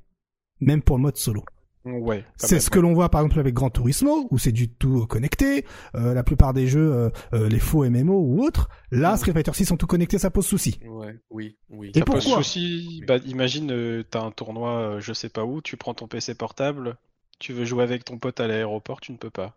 même 0.60 0.82
pour 0.82 0.98
le 0.98 1.04
mode 1.04 1.18
solo? 1.18 1.46
Ouais. 1.86 2.26
C'est 2.36 2.60
ce 2.60 2.72
que 2.72 2.80
l'on 2.80 2.94
voit 2.94 3.10
par 3.10 3.22
exemple 3.22 3.40
avec 3.40 3.54
Gran 3.54 3.70
Turismo 3.70 4.28
où 4.32 4.40
c'est 4.40 4.52
du 4.52 4.70
tout 4.70 5.06
connecté. 5.06 5.66
Euh, 5.94 6.16
la 6.16 6.24
plupart 6.24 6.54
des 6.54 6.68
jeux, 6.68 6.92
euh, 6.92 7.10
euh, 7.34 7.48
les 7.48 7.60
faux 7.60 7.88
MMO 7.88 8.20
ou 8.20 8.44
autres, 8.44 8.70
là 8.92 9.16
Street 9.18 9.34
Fighter 9.34 9.54
6 9.54 9.66
sont 9.66 9.78
tout 9.78 9.86
connectés, 9.86 10.18
ça 10.18 10.32
pose 10.32 10.48
souci. 10.48 10.80
Ouais, 10.84 11.20
oui, 11.30 11.58
oui. 11.70 11.92
Et 11.94 12.00
ça 12.00 12.06
pose 12.06 12.24
souci. 12.24 13.04
Bah, 13.08 13.18
imagine, 13.26 14.04
t'as 14.10 14.24
un 14.24 14.32
tournoi, 14.32 15.00
je 15.00 15.14
sais 15.14 15.30
pas 15.30 15.46
où, 15.46 15.62
tu 15.62 15.78
prends 15.78 15.94
ton 15.94 16.08
PC 16.08 16.34
portable, 16.34 16.98
tu 17.38 17.54
veux 17.54 17.66
jouer 17.66 17.84
avec 17.84 18.04
ton 18.04 18.18
pote 18.18 18.40
à 18.40 18.48
l'aéroport, 18.48 19.00
tu 19.00 19.12
ne 19.12 19.18
peux 19.18 19.30
pas. 19.30 19.56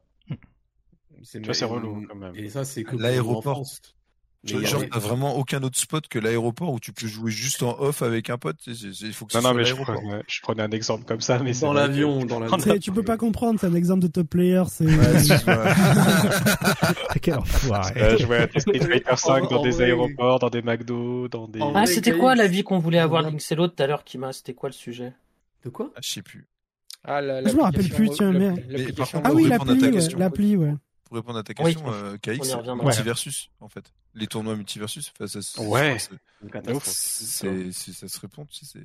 C'est 1.23 1.65
relou 1.65 2.07
quand 2.09 2.15
même. 2.15 2.37
Et 2.37 2.49
ça, 2.51 2.65
c'est 2.65 2.85
que 2.85 2.97
l'aéroport. 2.97 3.65
Genre, 4.45 4.85
t'as 4.91 4.99
vraiment 5.01 5.37
aucun 5.37 5.63
autre 5.65 5.79
spot 5.79 6.07
que 6.07 6.17
l'aéroport 6.19 6.73
où 6.73 6.79
tu 6.79 6.93
peux 6.93 7.09
jouer 7.09 7.33
juste 7.33 7.65
en 7.65 7.77
off 7.81 8.03
avec 8.03 8.31
un 8.31 8.39
pote. 8.39 8.57
Il 8.67 9.13
faut 9.13 9.27
que 9.27 9.37
non, 9.37 9.43
non, 9.43 9.55
mais 9.55 9.65
je 9.65 9.75
prenais, 9.75 10.23
je 10.29 10.41
prenais, 10.43 10.63
un 10.63 10.71
exemple 10.71 11.05
comme 11.07 11.21
ça, 11.21 11.41
mais 11.41 11.55
dans 11.55 11.73
l'avion, 11.73 12.25
dans 12.25 12.39
l'avion. 12.39 12.79
Tu 12.79 12.93
peux 12.93 13.03
pas 13.03 13.17
comprendre, 13.17 13.59
c'est 13.59 13.67
un 13.67 13.75
exemple 13.75 14.03
de 14.03 14.07
top 14.07 14.29
player. 14.29 14.63
C'est. 14.69 14.87
Quel 17.21 17.39
enfoiré. 17.39 18.17
je 18.17 18.25
jouais 18.25 18.49
à 18.55 18.61
Street 18.61 18.79
Fighter 18.79 19.17
5 19.17 19.51
dans 19.51 19.63
des 19.63 19.83
aéroports, 19.83 20.39
dans 20.39 20.51
des 20.51 20.63
McDo, 20.63 21.27
dans 21.27 21.49
des. 21.49 21.59
Ah, 21.75 21.87
c'était 21.87 22.17
quoi 22.17 22.37
la 22.37 22.47
vie 22.47 22.63
qu'on 22.63 22.79
voulait 22.79 23.01
avoir 23.01 23.23
Linksello 23.23 23.67
tout 23.67 23.83
à 23.83 23.89
l'heure, 23.89 24.05
Kima 24.05 24.33
C'était 24.33 24.55
quoi 24.55 24.69
le 24.69 24.75
sujet? 24.75 25.15
De 25.65 25.71
quoi? 25.71 25.91
Ah, 25.97 26.01
Je 26.01 26.11
sais 26.11 26.23
plus. 26.23 26.47
Ah, 27.03 27.21
la, 27.21 27.45
je 27.45 27.57
me 27.57 27.63
rappelle 27.63 27.89
plus, 27.89 28.09
tiens, 28.11 28.31
merde. 28.33 28.61
Ah 29.25 29.33
oui, 29.33 29.49
l'appli, 29.49 29.81
l'appli, 30.17 30.57
ouais 30.57 30.75
pour 31.09 31.17
répondre 31.17 31.39
à 31.39 31.43
ta 31.43 31.55
question, 31.55 31.83
oui. 31.85 31.93
euh, 31.93 32.19
KX, 32.19 32.57
multiversus, 32.83 33.51
en 33.61 33.69
fait. 33.69 33.93
Les 34.15 34.27
tournois 34.27 34.57
multiversus, 34.57 35.13
enfin, 35.13 35.27
ça, 35.27 35.63
ouais. 35.63 35.97
c'est, 36.83 37.73
ça 37.93 38.09
se 38.09 38.21
répond, 38.21 38.45
tu 38.47 38.65
sais, 38.65 38.81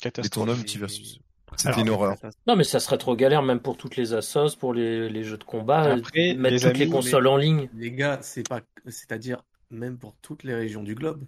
c'est 0.00 0.22
les 0.22 0.28
tournois 0.28 0.56
multiversus. 0.56 1.18
C'était 1.56 1.80
une 1.80 1.90
horreur. 1.90 2.16
Non, 2.46 2.56
mais 2.56 2.64
ça 2.64 2.80
serait 2.80 2.98
trop 2.98 3.16
galère, 3.16 3.42
même 3.42 3.60
pour 3.60 3.76
toutes 3.76 3.96
les 3.96 4.12
assos, 4.12 4.56
pour 4.58 4.74
les, 4.74 5.08
les 5.08 5.24
jeux 5.24 5.38
de 5.38 5.44
combat, 5.44 5.94
Après, 5.94 6.34
mettre 6.34 6.54
les 6.54 6.60
toutes 6.60 6.78
les 6.78 6.88
consoles 6.88 7.26
en 7.26 7.36
ligne. 7.36 7.68
Les 7.74 7.92
gars, 7.92 8.18
c'est 8.22 8.48
pas, 8.48 8.60
c'est-à-dire 8.86 9.42
même 9.70 9.98
pour 9.98 10.16
toutes 10.20 10.44
les 10.44 10.54
régions 10.54 10.82
du 10.82 10.94
globe. 10.94 11.24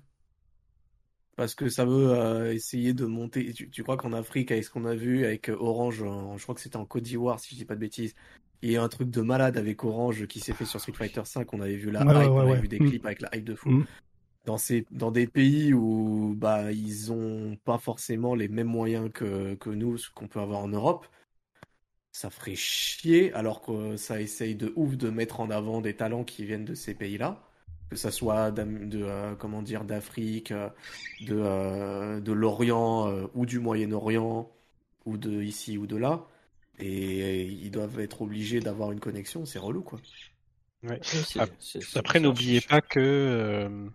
Parce 1.37 1.55
que 1.55 1.69
ça 1.69 1.85
veut 1.85 2.13
euh, 2.13 2.55
essayer 2.55 2.95
de 2.95 3.05
monter. 3.05 3.53
Tu, 3.53 3.69
tu 3.69 3.83
crois 3.83 3.99
qu'en 3.99 4.15
Afrique, 4.15 4.51
avec 4.51 4.65
ce 4.65 4.71
qu'on 4.71 4.87
a 4.87 4.95
vu 4.95 5.27
avec 5.27 5.51
Orange, 5.51 6.03
je 6.37 6.43
crois 6.43 6.55
que 6.55 6.63
c'était 6.63 6.79
en 6.79 6.87
Côte 6.87 7.03
d'Ivoire, 7.03 7.39
si 7.41 7.55
je 7.55 7.57
dis 7.57 7.65
pas 7.67 7.75
de 7.75 7.81
bêtises, 7.81 8.15
il 8.63 8.71
y 8.71 8.77
a 8.77 8.83
un 8.83 8.89
truc 8.89 9.11
de 9.11 9.21
malade 9.21 9.57
avec 9.57 9.85
Orange 9.85 10.27
qui 10.27 10.41
s'est 10.41 10.53
fait 10.53 10.65
sur 10.65 10.81
Street 10.81 10.93
Fighter 10.93 11.23
5. 11.25 11.53
On 11.53 11.61
avait 11.61 11.77
vu 11.77 11.91
la 11.91 12.01
hype, 12.01 12.31
on 12.31 12.39
avait 12.41 12.61
vu 12.61 12.69
des 12.69 12.81
mm. 12.81 12.89
clips 12.89 13.07
avec 13.07 13.21
la 13.21 13.37
hype 13.37 13.45
de 13.45 13.55
fou. 13.55 13.71
Mm. 13.71 13.87
Dans, 14.45 14.59
ces, 14.59 14.87
dans 14.91 15.11
des 15.11 15.27
pays 15.27 15.75
où 15.75 16.35
bah, 16.37 16.71
ils 16.73 17.13
ont 17.13 17.57
pas 17.65 17.79
forcément 17.79 18.35
les 18.35 18.49
mêmes 18.49 18.69
moyens 18.69 19.11
que, 19.13 19.55
que 19.55 19.71
nous, 19.71 19.99
ce 19.99 20.11
qu'on 20.11 20.29
peut 20.29 20.41
avoir 20.41 20.61
en 20.61 20.69
Europe, 20.69 21.07
ça 22.13 22.31
ferait 22.31 22.55
chier 22.55 23.33
alors 23.35 23.61
que 23.61 23.97
ça 23.97 24.21
essaye 24.21 24.55
de 24.55 24.73
ouf 24.77 24.97
de 24.97 25.11
mettre 25.11 25.41
en 25.41 25.51
avant 25.51 25.81
des 25.81 25.95
talents 25.95 26.25
qui 26.25 26.45
viennent 26.45 26.65
de 26.65 26.75
ces 26.75 26.95
pays-là 26.95 27.43
que 27.91 27.97
ça 27.97 28.11
soit 28.11 28.51
de, 28.51 29.03
euh, 29.03 29.35
comment 29.37 29.63
dire 29.63 29.85
d'Afrique, 29.85 30.53
euh, 30.53 30.69
de, 31.21 31.37
euh, 31.39 32.21
de 32.21 32.33
l'Orient 32.33 33.13
ou 33.35 33.47
du 33.47 33.61
Moyen-Orient 33.61 34.51
ou 35.05 35.17
de 35.17 35.43
ici 35.43 35.79
ou 35.79 35.87
de 35.87 35.97
là 35.97 36.27
et 36.79 37.45
ils 37.45 37.71
doivent 37.71 38.01
être 38.01 38.23
obligés 38.23 38.61
d'avoir 38.61 38.93
une 38.93 39.01
connexion, 39.01 39.47
c'est 39.47 39.59
relou 39.59 39.83
quoi. 39.83 40.01
Après, 41.95 42.21
n'oubliez 42.21 42.61
pas 42.61 42.81
que, 42.81 43.01
euh, 43.01 43.89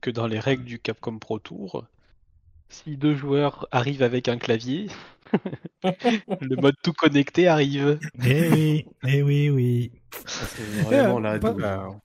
que 0.00 0.10
dans 0.10 0.26
les 0.26 0.38
règles 0.38 0.64
du 0.64 0.78
Capcom 0.78 1.18
Pro 1.18 1.38
Tour, 1.38 1.86
si 2.68 2.96
deux 2.96 3.14
joueurs 3.14 3.68
arrivent 3.70 4.02
avec 4.02 4.28
un 4.28 4.38
clavier, 4.38 4.88
le 5.82 6.56
mode 6.56 6.74
tout 6.82 6.92
connecté 6.92 7.48
arrive. 7.48 7.98
Eh 8.24 8.48
oui, 8.50 8.86
eh 9.06 9.22
oui, 9.22 9.50
oui. 9.50 9.92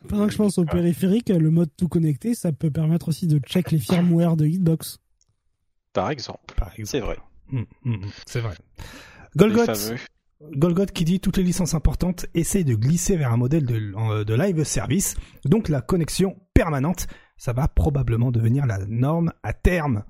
pendant 0.07 0.27
que 0.27 0.33
je 0.33 0.37
pense 0.37 0.57
au 0.57 0.65
périphérique, 0.65 1.29
le 1.29 1.49
mode 1.51 1.69
tout 1.77 1.87
connecté, 1.87 2.33
ça 2.33 2.51
peut 2.51 2.71
permettre 2.71 3.09
aussi 3.09 3.27
de 3.27 3.39
check 3.39 3.71
les 3.71 3.79
firmware 3.79 4.35
de 4.35 4.45
Hitbox. 4.45 4.99
Par 5.93 6.11
exemple. 6.11 6.53
C'est 6.83 6.99
vrai. 6.99 7.17
Hum, 7.51 7.65
hum, 7.85 7.93
hum. 7.93 8.09
c'est 8.25 8.41
vrai. 8.41 8.55
Golgoth, 9.37 9.93
Golgoth 10.41 10.91
qui 10.91 11.05
dit 11.05 11.19
toutes 11.19 11.37
les 11.37 11.43
licences 11.43 11.73
importantes 11.73 12.25
essayent 12.33 12.65
de 12.65 12.75
glisser 12.75 13.17
vers 13.17 13.31
un 13.31 13.37
modèle 13.37 13.65
de, 13.65 14.23
de 14.23 14.33
live 14.33 14.63
service, 14.63 15.15
donc 15.45 15.69
la 15.69 15.81
connexion 15.81 16.37
permanente, 16.53 17.07
ça 17.37 17.53
va 17.53 17.67
probablement 17.67 18.31
devenir 18.31 18.65
la 18.65 18.79
norme 18.87 19.31
à 19.43 19.53
terme. 19.53 20.03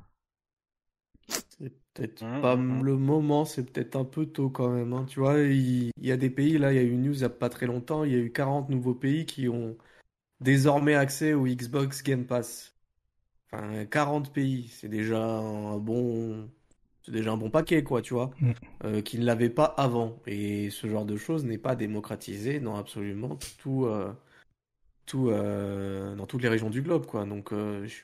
C'est 1.27 1.73
peut-être 1.93 2.23
mmh, 2.23 2.41
pas 2.41 2.55
mmh. 2.55 2.83
le 2.83 2.97
moment, 2.97 3.43
c'est 3.43 3.63
peut-être 3.63 3.97
un 3.97 4.05
peu 4.05 4.25
tôt 4.27 4.49
quand 4.49 4.69
même. 4.69 4.93
Hein. 4.93 5.05
Tu 5.09 5.19
vois, 5.19 5.39
il, 5.39 5.91
y 5.99 6.11
a 6.11 6.17
des 6.17 6.29
pays, 6.29 6.57
là, 6.57 6.71
il 6.71 6.75
y 6.77 6.79
a 6.79 6.83
eu 6.83 6.91
une 6.91 7.03
news 7.03 7.13
il 7.13 7.19
n'y 7.19 7.23
a 7.25 7.29
pas 7.29 7.49
très 7.49 7.65
longtemps, 7.65 8.03
il 8.05 8.13
y 8.13 8.15
a 8.15 8.19
eu 8.19 8.31
40 8.31 8.69
nouveaux 8.69 8.95
pays 8.95 9.25
qui 9.25 9.49
ont 9.49 9.77
désormais 10.39 10.95
accès 10.95 11.33
au 11.33 11.45
Xbox 11.45 12.03
Game 12.03 12.25
Pass. 12.25 12.75
Enfin, 13.51 13.85
40 13.85 14.31
pays, 14.33 14.69
c'est 14.69 14.89
déjà 14.89 15.21
un 15.21 15.77
bon, 15.77 16.49
c'est 17.07 17.13
déjà 17.13 17.31
un 17.31 17.37
bon 17.37 17.49
paquet, 17.49 17.83
quoi, 17.83 18.01
tu 18.01 18.13
vois, 18.13 18.31
mmh. 18.41 18.51
euh, 18.83 19.01
qui 19.01 19.17
ne 19.17 19.23
l'avait 19.23 19.49
pas 19.49 19.63
avant. 19.63 20.19
Et 20.27 20.69
ce 20.69 20.87
genre 20.87 21.05
de 21.05 21.15
choses 21.15 21.45
n'est 21.45 21.57
pas 21.57 21.77
démocratisé 21.77 22.59
dans 22.59 22.75
absolument 22.75 23.39
tout, 23.59 23.85
euh, 23.85 24.11
tout, 25.05 25.29
euh, 25.29 26.17
dans 26.17 26.25
toutes 26.25 26.43
les 26.43 26.49
régions 26.49 26.69
du 26.69 26.81
globe, 26.81 27.05
quoi. 27.05 27.23
Donc, 27.23 27.51
je 27.53 28.01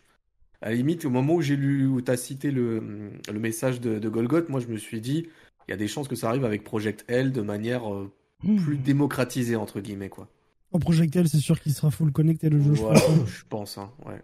à 0.61 0.69
la 0.69 0.75
limite, 0.75 1.03
au 1.03 1.09
moment 1.09 1.33
où 1.33 1.41
j'ai 1.41 1.57
lu, 1.57 1.85
où 1.87 2.01
tu 2.01 2.09
as 2.09 2.15
cité 2.15 2.49
le, 2.49 3.11
le 3.29 3.39
message 3.39 3.81
de, 3.81 3.99
de, 3.99 4.07
Golgoth, 4.07 4.47
moi 4.47 4.61
je 4.61 4.67
me 4.67 4.77
suis 4.77 5.01
dit, 5.01 5.27
il 5.67 5.71
y 5.71 5.73
a 5.73 5.77
des 5.77 5.89
chances 5.89 6.07
que 6.07 6.15
ça 6.15 6.29
arrive 6.29 6.45
avec 6.45 6.63
Project 6.63 7.03
L 7.09 7.33
de 7.33 7.41
manière 7.41 7.93
euh, 7.93 8.09
hmm. 8.43 8.55
plus 8.55 8.77
démocratisée, 8.77 9.57
entre 9.57 9.81
guillemets, 9.81 10.07
quoi. 10.07 10.29
En 10.71 10.79
Project 10.79 11.13
L, 11.17 11.27
c'est 11.27 11.39
sûr 11.39 11.59
qu'il 11.59 11.73
sera 11.73 11.91
full 11.91 12.13
connecté 12.13 12.49
le 12.49 12.61
jeu, 12.61 12.75
je 12.75 12.81
pense. 12.81 13.27
Je 13.27 13.43
pense, 13.49 13.77
hein, 13.77 13.91
ouais. 14.05 14.21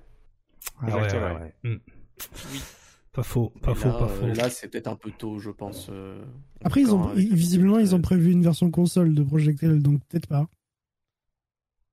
Ah 0.82 0.95
ouais, 0.95 1.11
ouais. 1.11 1.53
Oui. 1.66 2.61
Pas 3.19 3.23
faux, 3.23 3.49
pas 3.61 3.75
faux, 3.75 3.91
pas 3.91 4.07
faux. 4.07 4.27
Euh, 4.27 4.33
là, 4.33 4.49
c'est 4.49 4.69
peut-être 4.69 4.88
un 4.88 4.95
peu 4.95 5.11
tôt, 5.11 5.39
je 5.39 5.49
pense. 5.49 5.88
Euh, 5.91 6.23
Après, 6.64 6.80
ils 6.80 6.95
ont, 6.95 7.07
visiblement, 7.09 7.77
ils 7.77 7.93
ont 7.93 7.99
prévu 7.99 8.31
une 8.31 8.41
version 8.41 8.72
console 8.72 9.14
de 9.14 9.23
Project 9.23 9.61
L, 9.61 9.81
donc 9.81 9.99
peut-être 10.07 10.27
pas. 10.27 10.48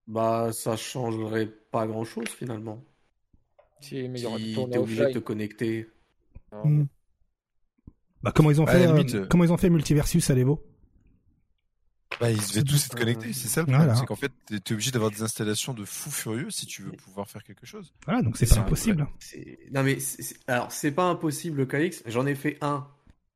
Bah, 0.06 0.50
ça 0.52 0.76
changerait 0.76 1.48
pas 1.72 1.88
grand-chose 1.88 2.28
finalement. 2.28 2.80
Si, 3.80 4.08
mais 4.08 4.20
il 4.20 4.22
y 4.22 4.56
aura 4.56 4.78
obligé 4.78 5.06
de 5.06 5.14
te 5.14 5.18
connecter. 5.18 5.88
Hmm. 6.52 6.84
Bah, 8.22 8.30
comment 8.32 8.52
ils 8.52 8.60
ont 8.60 8.66
fait, 8.68 8.86
euh, 8.86 9.02
euh, 9.14 9.26
comment 9.28 9.42
ils 9.42 9.52
ont 9.52 9.56
fait 9.56 9.68
Multiversus 9.68 10.30
à 10.30 10.34
l'Evo 10.36 10.62
bah, 12.20 12.30
ils 12.30 12.38
devaient 12.38 12.62
tous 12.62 12.86
être 12.86 12.96
connectés, 12.96 13.32
c'est 13.32 13.48
ça 13.48 13.60
le 13.60 13.66
problème. 13.66 13.94
C'est 13.94 14.06
qu'en 14.06 14.16
fait, 14.16 14.32
t'es 14.46 14.72
obligé 14.72 14.90
d'avoir 14.90 15.10
des 15.10 15.22
installations 15.22 15.74
de 15.74 15.84
fous 15.84 16.10
furieux 16.10 16.50
si 16.50 16.66
tu 16.66 16.82
veux 16.82 16.92
pouvoir 16.92 17.28
faire 17.28 17.44
quelque 17.44 17.66
chose. 17.66 17.92
Voilà, 18.04 18.22
donc 18.22 18.36
c'est 18.36 18.48
pas 18.48 18.60
impossible. 18.60 19.06
Non 19.72 19.82
mais, 19.82 19.98
alors 20.46 20.72
c'est 20.72 20.92
pas 20.92 21.04
impossible, 21.04 21.66
KX. 21.66 22.02
J'en 22.06 22.26
ai 22.26 22.34
fait 22.34 22.58
un 22.60 22.86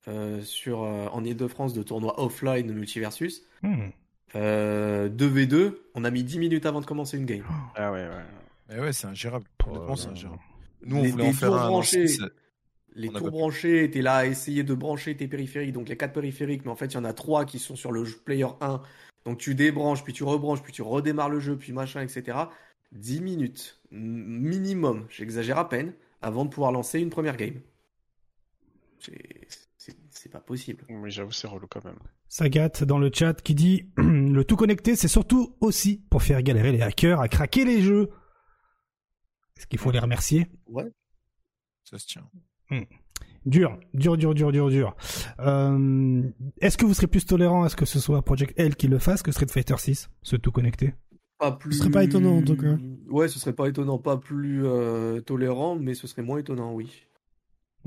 euh, 0.08 0.42
sur 0.42 0.80
en 0.80 1.22
Ile-de-France 1.24 1.74
de 1.74 1.82
tournoi 1.82 2.20
offline 2.22 2.66
de 2.66 2.72
Multiversus. 2.72 3.42
2v2, 4.34 5.68
hmm. 5.68 5.74
on 5.94 6.04
a 6.04 6.10
mis 6.10 6.24
10 6.24 6.38
minutes 6.38 6.66
avant 6.66 6.80
de 6.80 6.86
commencer 6.86 7.18
une 7.18 7.26
game. 7.26 7.44
Ah 7.74 7.92
ouais, 7.92 8.06
ouais. 8.06 8.24
Mais 8.68 8.80
ouais, 8.80 8.92
c'est 8.92 9.06
ingérable. 9.06 9.46
Honnêtement, 9.66 9.96
c'est 9.96 10.08
ingérable. 10.08 10.40
Nous, 10.82 10.96
on 10.96 11.02
les, 11.02 11.10
voulait 11.10 11.28
en 11.28 11.32
faire 11.32 11.52
un 11.52 11.68
branchés, 11.68 12.06
Les 12.94 13.08
tours 13.08 13.30
branchés, 13.30 13.84
étaient 13.84 14.02
là 14.02 14.16
à 14.16 14.26
essayer 14.26 14.62
de 14.64 14.74
brancher 14.74 15.16
tes 15.16 15.28
périphériques. 15.28 15.72
Donc, 15.72 15.86
il 15.86 15.90
y 15.90 15.92
a 15.92 15.96
quatre 15.96 16.12
périphériques, 16.12 16.64
mais 16.64 16.70
en 16.70 16.76
fait, 16.76 16.86
il 16.86 16.94
y 16.94 16.98
en 16.98 17.04
a 17.04 17.12
trois 17.12 17.44
qui 17.44 17.58
sont 17.58 17.76
sur 17.76 17.92
le 17.92 18.04
player 18.24 18.48
1. 18.60 18.82
Donc, 19.24 19.38
tu 19.38 19.54
débranches, 19.54 20.02
puis 20.02 20.12
tu 20.12 20.24
rebranches, 20.24 20.62
puis 20.62 20.72
tu 20.72 20.82
redémarres 20.82 21.28
le 21.28 21.40
jeu, 21.40 21.56
puis 21.56 21.72
machin, 21.72 22.02
etc. 22.02 22.38
10 22.92 23.20
minutes 23.20 23.80
minimum, 23.90 25.06
j'exagère 25.08 25.58
à 25.58 25.68
peine, 25.68 25.92
avant 26.22 26.44
de 26.44 26.50
pouvoir 26.50 26.72
lancer 26.72 27.00
une 27.00 27.10
première 27.10 27.36
game. 27.36 27.60
C'est 30.10 30.28
pas 30.28 30.40
possible. 30.40 30.84
Oui, 30.90 31.10
j'avoue, 31.10 31.32
c'est 31.32 31.46
relou 31.46 31.66
quand 31.66 31.84
même. 31.84 31.98
Sagat 32.28 32.84
dans 32.86 32.98
le 32.98 33.10
chat 33.12 33.40
qui 33.40 33.54
dit 33.54 33.90
le 33.96 34.42
tout 34.44 34.56
connecté, 34.56 34.94
c'est 34.94 35.08
surtout 35.08 35.56
aussi 35.60 36.04
pour 36.10 36.22
faire 36.22 36.42
galérer 36.42 36.72
les 36.72 36.82
hackers 36.82 37.20
à 37.20 37.28
craquer 37.28 37.64
les 37.64 37.80
jeux. 37.80 38.10
Est-ce 39.56 39.66
qu'il 39.66 39.78
faut 39.78 39.90
les 39.90 39.98
remercier? 39.98 40.46
Ouais. 40.66 40.90
Ça 41.84 41.98
se 41.98 42.06
tient. 42.06 42.28
Hmm. 42.70 42.84
Dur, 43.46 43.78
dur, 43.94 44.18
dur, 44.18 44.34
dur, 44.34 44.52
dur, 44.52 44.68
dur. 44.68 44.96
Euh, 45.40 46.22
est-ce 46.60 46.76
que 46.76 46.84
vous 46.84 46.92
serez 46.92 47.06
plus 47.06 47.24
tolérant 47.24 47.62
à 47.62 47.68
ce 47.70 47.76
que 47.76 47.86
ce 47.86 47.98
soit 47.98 48.22
Project 48.22 48.58
L 48.58 48.76
qui 48.76 48.86
le 48.86 48.98
fasse 48.98 49.22
que 49.22 49.32
Street 49.32 49.46
Fighter 49.48 49.76
6, 49.78 50.10
ce 50.22 50.36
tout 50.36 50.52
connecté? 50.52 50.94
Pas 51.38 51.52
plus. 51.52 51.72
Ce 51.72 51.78
serait 51.78 51.90
pas 51.90 52.04
étonnant 52.04 52.36
en 52.36 52.42
tout 52.42 52.56
cas. 52.56 52.76
Ouais, 53.08 53.28
ce 53.28 53.38
serait 53.38 53.54
pas 53.54 53.66
étonnant, 53.66 53.98
pas 53.98 54.18
plus 54.18 54.66
euh, 54.66 55.22
tolérant, 55.22 55.76
mais 55.76 55.94
ce 55.94 56.06
serait 56.06 56.22
moins 56.22 56.38
étonnant, 56.38 56.74
oui. 56.74 57.06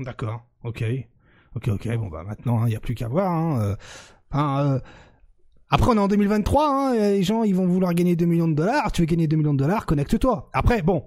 D'accord, 0.00 0.44
ok. 0.64 0.84
Ok, 1.54 1.68
ok, 1.68 1.96
bon 1.98 2.08
bah 2.08 2.24
maintenant, 2.24 2.58
il 2.58 2.62
hein, 2.62 2.68
n'y 2.70 2.76
a 2.76 2.80
plus 2.80 2.96
qu'à 2.96 3.06
voir. 3.06 3.30
Hein. 3.30 3.76
Euh, 4.34 4.80
après, 5.70 5.90
on 5.92 5.94
est 5.94 6.00
en 6.00 6.08
2023, 6.08 6.68
hein, 6.68 6.94
les 6.94 7.22
gens 7.22 7.44
ils 7.44 7.54
vont 7.54 7.66
vouloir 7.66 7.94
gagner 7.94 8.16
2 8.16 8.26
millions 8.26 8.48
de 8.48 8.54
dollars. 8.54 8.90
Tu 8.90 9.02
veux 9.02 9.06
gagner 9.06 9.28
2 9.28 9.36
millions 9.36 9.54
de 9.54 9.58
dollars, 9.58 9.86
connecte-toi. 9.86 10.50
Après, 10.52 10.82
bon, 10.82 11.04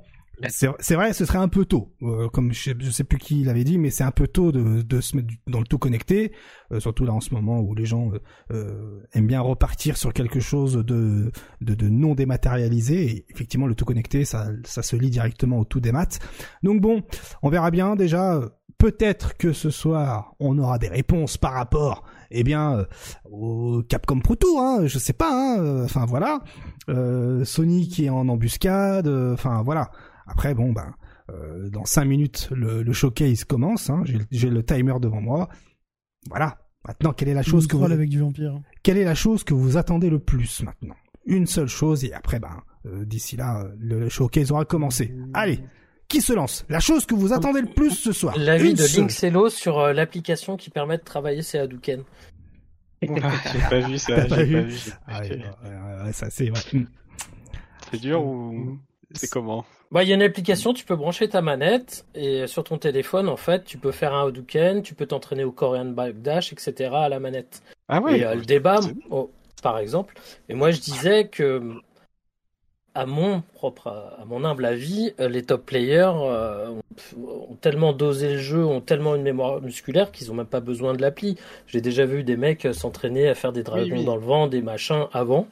c'est 0.49 0.95
vrai, 0.95 1.13
ce 1.13 1.25
serait 1.25 1.37
un 1.39 1.47
peu 1.47 1.65
tôt. 1.65 1.93
Euh, 2.01 2.29
comme 2.29 2.53
je, 2.53 2.71
je, 2.79 2.91
sais 2.91 3.03
plus 3.03 3.17
qui 3.17 3.43
l'avait 3.43 3.63
dit, 3.63 3.77
mais 3.77 3.89
c'est 3.89 4.03
un 4.03 4.11
peu 4.11 4.27
tôt 4.27 4.51
de, 4.51 4.81
de, 4.81 5.01
se 5.01 5.15
mettre 5.15 5.29
dans 5.47 5.59
le 5.59 5.65
tout 5.65 5.77
connecté, 5.77 6.31
euh, 6.71 6.79
surtout 6.79 7.05
là 7.05 7.13
en 7.13 7.21
ce 7.21 7.33
moment 7.33 7.59
où 7.59 7.73
les 7.73 7.85
gens 7.85 8.11
euh, 8.51 9.01
aiment 9.13 9.27
bien 9.27 9.41
repartir 9.41 9.97
sur 9.97 10.13
quelque 10.13 10.39
chose 10.39 10.73
de, 10.73 11.31
de, 11.61 11.73
de, 11.73 11.89
non 11.89 12.13
dématérialisé. 12.13 13.05
Et 13.05 13.25
effectivement, 13.29 13.67
le 13.67 13.75
tout 13.75 13.85
connecté, 13.85 14.25
ça, 14.25 14.47
ça 14.63 14.83
se 14.83 14.95
lit 14.95 15.09
directement 15.09 15.59
au 15.59 15.65
tout 15.65 15.79
des 15.79 15.91
maths. 15.91 16.19
Donc 16.61 16.81
bon, 16.81 17.03
on 17.41 17.49
verra 17.49 17.71
bien. 17.71 17.95
Déjà, 17.95 18.39
peut-être 18.77 19.37
que 19.37 19.53
ce 19.53 19.71
soir, 19.71 20.35
on 20.39 20.57
aura 20.59 20.77
des 20.77 20.89
réponses 20.89 21.37
par 21.37 21.53
rapport, 21.53 22.03
eh 22.29 22.43
bien, 22.43 22.85
au 23.25 23.81
Capcom 23.89 24.19
Pro 24.19 24.35
Tour. 24.35 24.61
Hein, 24.61 24.85
je 24.85 24.99
sais 24.99 25.13
pas. 25.13 25.57
Hein, 25.59 26.05
voilà, 26.07 26.41
Sony 27.43 27.87
qui 27.87 28.05
est 28.05 28.09
en 28.09 28.27
embuscade. 28.27 29.07
Enfin 29.07 29.63
voilà. 29.63 29.89
Après, 30.27 30.53
bon, 30.53 30.71
ben, 30.71 30.93
euh, 31.29 31.69
dans 31.69 31.85
5 31.85 32.05
minutes, 32.05 32.49
le, 32.51 32.83
le 32.83 32.93
showcase 32.93 33.43
commence. 33.43 33.89
Hein, 33.89 34.03
J'ai 34.31 34.49
le 34.49 34.63
timer 34.63 34.95
devant 35.01 35.21
moi. 35.21 35.49
Voilà. 36.29 36.57
Maintenant, 36.87 37.11
quelle 37.11 37.29
est 37.29 37.33
la 37.33 37.43
chose 37.43 37.67
que 37.67 37.75
vous... 37.75 37.83
avec 37.83 38.09
du 38.09 38.19
vampire. 38.19 38.61
Quelle 38.83 38.97
est 38.97 39.03
la 39.03 39.15
chose 39.15 39.43
que 39.43 39.53
vous 39.53 39.77
attendez 39.77 40.09
le 40.09 40.19
plus 40.19 40.61
maintenant? 40.63 40.95
Une 41.25 41.45
seule 41.45 41.67
chose 41.67 42.05
et 42.05 42.13
après, 42.13 42.39
ben, 42.39 42.61
euh, 42.85 43.03
d'ici 43.03 43.35
là, 43.35 43.67
le, 43.77 44.07
showcase 44.07 44.51
aura 44.51 44.63
commencé. 44.63 45.13
Allez, 45.33 45.59
qui 46.07 46.21
se 46.21 46.31
lance? 46.31 46.65
La 46.69 46.79
chose 46.79 47.05
que 47.05 47.13
vous 47.13 47.33
attendez 47.33 47.59
le 47.59 47.67
plus 47.67 47.91
ce 47.91 48.13
soir. 48.13 48.37
L'avis 48.37 48.73
de 48.73 48.83
Linkcello 48.97 49.49
sur 49.49 49.79
euh, 49.79 49.91
l'application 49.93 50.55
qui 50.55 50.69
permet 50.69 50.97
de 50.97 51.03
travailler 51.03 51.41
ses 51.41 51.57
Hadouken. 51.57 52.03
j'ai 53.01 53.07
pas 53.69 53.79
vu 53.81 53.97
ça. 53.97 54.21
J'ai 54.21 54.27
pas, 54.29 54.43
vu? 54.43 54.71
ça 56.13 56.29
c'est 56.29 56.51
C'est 57.91 57.99
dur 57.99 58.25
ou? 58.25 58.79
C'est 59.13 59.29
comment? 59.29 59.65
Bah, 59.91 60.03
il 60.03 60.09
y 60.09 60.11
a 60.11 60.15
une 60.15 60.21
application, 60.21 60.73
tu 60.73 60.83
peux 60.83 60.95
brancher 60.95 61.29
ta 61.29 61.41
manette 61.41 62.05
et 62.13 62.45
sur 62.47 62.63
ton 62.65 62.77
téléphone, 62.77 63.29
en 63.29 63.37
fait, 63.37 63.63
tu 63.63 63.77
peux 63.77 63.91
faire 63.91 64.13
un 64.13 64.27
Hadouken, 64.27 64.81
tu 64.81 64.95
peux 64.95 65.05
t'entraîner 65.05 65.45
au 65.45 65.51
Korean 65.51 65.85
Backdash, 65.85 66.51
etc. 66.51 66.91
à 66.93 67.09
la 67.09 67.19
manette. 67.19 67.61
Ah 67.87 68.01
oui. 68.03 68.17
Et 68.17 68.25
euh, 68.25 68.35
le 68.35 68.43
débat, 68.43 68.81
oh, 69.09 69.31
par 69.63 69.79
exemple. 69.79 70.15
Et 70.49 70.55
moi, 70.55 70.71
je 70.71 70.81
disais 70.81 71.29
que, 71.29 71.75
à 72.95 73.05
mon 73.05 73.41
propre, 73.53 73.87
à 73.87 74.25
mon 74.25 74.43
humble 74.43 74.65
avis, 74.65 75.13
euh, 75.21 75.29
les 75.29 75.43
top 75.43 75.65
players 75.65 76.11
euh, 76.15 76.73
ont, 77.15 77.55
tellement 77.61 77.93
dosé 77.93 78.33
le 78.33 78.39
jeu, 78.39 78.65
ont 78.65 78.81
tellement 78.81 79.15
une 79.15 79.23
mémoire 79.23 79.61
musculaire 79.61 80.11
qu'ils 80.11 80.33
ont 80.33 80.35
même 80.35 80.47
pas 80.47 80.59
besoin 80.59 80.93
de 80.93 81.01
l'appli. 81.01 81.37
J'ai 81.65 81.79
déjà 81.79 82.05
vu 82.05 82.25
des 82.25 82.35
mecs 82.35 82.67
s'entraîner 82.73 83.29
à 83.29 83.35
faire 83.35 83.53
des 83.53 83.63
dragons 83.63 84.03
dans 84.03 84.17
le 84.17 84.21
vent, 84.21 84.47
des 84.47 84.61
machins 84.61 85.05
avant. 85.13 85.47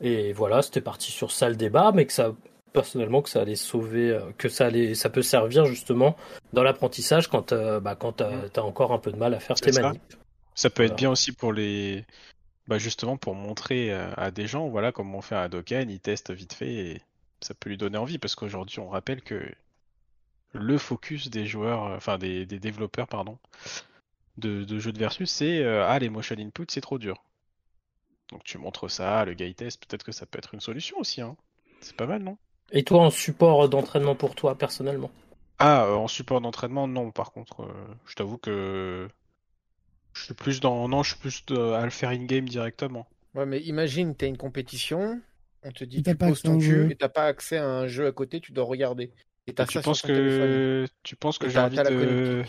Et 0.00 0.32
voilà, 0.32 0.62
c'était 0.62 0.80
parti 0.80 1.10
sur 1.10 1.30
ça 1.30 1.50
le 1.50 1.56
débat, 1.56 1.92
mais 1.92 2.06
que 2.06 2.12
ça 2.14 2.32
personnellement 2.76 3.22
que 3.22 3.30
ça 3.30 3.40
allait 3.40 3.56
sauver, 3.56 4.10
euh, 4.10 4.20
que 4.36 4.50
ça 4.50 4.66
allait, 4.66 4.94
ça 4.94 5.08
peut 5.08 5.22
servir 5.22 5.64
justement 5.64 6.14
dans 6.52 6.62
l'apprentissage 6.62 7.28
quand, 7.28 7.52
euh, 7.52 7.80
bah, 7.80 7.94
quand 7.96 8.20
mm. 8.20 8.50
t'as 8.52 8.60
as 8.60 8.64
encore 8.64 8.92
un 8.92 8.98
peu 8.98 9.10
de 9.10 9.16
mal 9.16 9.32
à 9.32 9.40
faire 9.40 9.56
tes 9.56 9.72
manips. 9.72 10.18
Ça 10.54 10.68
peut 10.68 10.84
être 10.84 10.96
bien 10.96 11.10
aussi 11.10 11.32
pour 11.32 11.54
les, 11.54 12.04
bah 12.66 12.76
justement 12.76 13.16
pour 13.16 13.34
montrer 13.34 13.92
euh, 13.92 14.12
à 14.16 14.30
des 14.30 14.46
gens, 14.46 14.68
voilà, 14.68 14.92
comment 14.92 15.18
on 15.18 15.22
fait 15.22 15.34
un 15.34 15.48
Dokken, 15.48 15.88
ils 15.88 16.00
testent 16.00 16.32
vite 16.32 16.52
fait 16.52 16.74
et 16.74 17.02
ça 17.40 17.54
peut 17.54 17.70
lui 17.70 17.78
donner 17.78 17.96
envie 17.96 18.18
parce 18.18 18.34
qu'aujourd'hui 18.34 18.78
on 18.78 18.88
rappelle 18.88 19.22
que 19.22 19.42
le 20.52 20.78
focus 20.78 21.30
des 21.30 21.46
joueurs, 21.46 21.80
enfin 21.96 22.18
des, 22.18 22.44
développeurs, 22.44 23.08
pardon, 23.08 23.38
de, 24.36 24.78
jeux 24.78 24.92
de 24.92 24.98
versus, 24.98 25.30
c'est 25.30 25.64
ah 25.64 25.98
les 25.98 26.10
motion 26.10 26.36
input 26.38 26.66
c'est 26.68 26.82
trop 26.82 26.98
dur. 26.98 27.22
Donc 28.30 28.44
tu 28.44 28.58
montres 28.58 28.90
ça, 28.90 29.24
le 29.24 29.32
gars 29.32 29.46
il 29.46 29.54
teste, 29.54 29.86
peut-être 29.86 30.04
que 30.04 30.12
ça 30.12 30.26
peut 30.26 30.38
être 30.38 30.52
une 30.52 30.60
solution 30.60 30.98
aussi. 30.98 31.22
Hein. 31.22 31.36
C'est 31.80 31.96
pas 31.96 32.06
mal, 32.06 32.22
non? 32.22 32.36
Et 32.72 32.82
toi, 32.82 33.02
en 33.02 33.10
support 33.10 33.68
d'entraînement 33.68 34.14
pour 34.14 34.34
toi, 34.34 34.56
personnellement 34.56 35.10
Ah, 35.58 35.84
euh, 35.84 35.94
en 35.94 36.08
support 36.08 36.40
d'entraînement, 36.40 36.88
non. 36.88 37.10
Par 37.10 37.32
contre, 37.32 37.62
euh, 37.62 37.72
je 38.06 38.14
t'avoue 38.14 38.38
que 38.38 39.08
je 40.12 40.24
suis 40.24 40.34
plus 40.34 40.60
dans, 40.60 40.88
non, 40.88 41.02
je 41.02 41.10
suis 41.10 41.20
plus 41.20 41.44
à 41.50 41.84
le 41.84 41.90
faire 41.90 42.10
in 42.10 42.24
game 42.24 42.48
directement. 42.48 43.06
Ouais, 43.34 43.46
mais 43.46 43.60
imagine, 43.60 44.14
t'as 44.14 44.26
une 44.26 44.38
compétition, 44.38 45.20
on 45.62 45.70
te 45.70 45.84
dit 45.84 46.02
tu 46.02 46.16
poses 46.16 46.42
ton 46.42 46.58
cul 46.58 46.90
et 46.90 46.96
t'as 46.96 47.08
pas 47.08 47.26
accès 47.26 47.58
à 47.58 47.66
un 47.66 47.86
jeu 47.86 48.06
à 48.06 48.12
côté, 48.12 48.40
tu 48.40 48.52
dois 48.52 48.64
regarder. 48.64 49.12
Et 49.46 49.52
t'as 49.52 49.66
tu, 49.66 49.80
penses 49.80 50.02
que... 50.02 50.86
tu 51.02 51.16
penses 51.16 51.38
que 51.38 51.48
j'ai 51.48 51.58
envie 51.58 51.76
de 51.76 52.42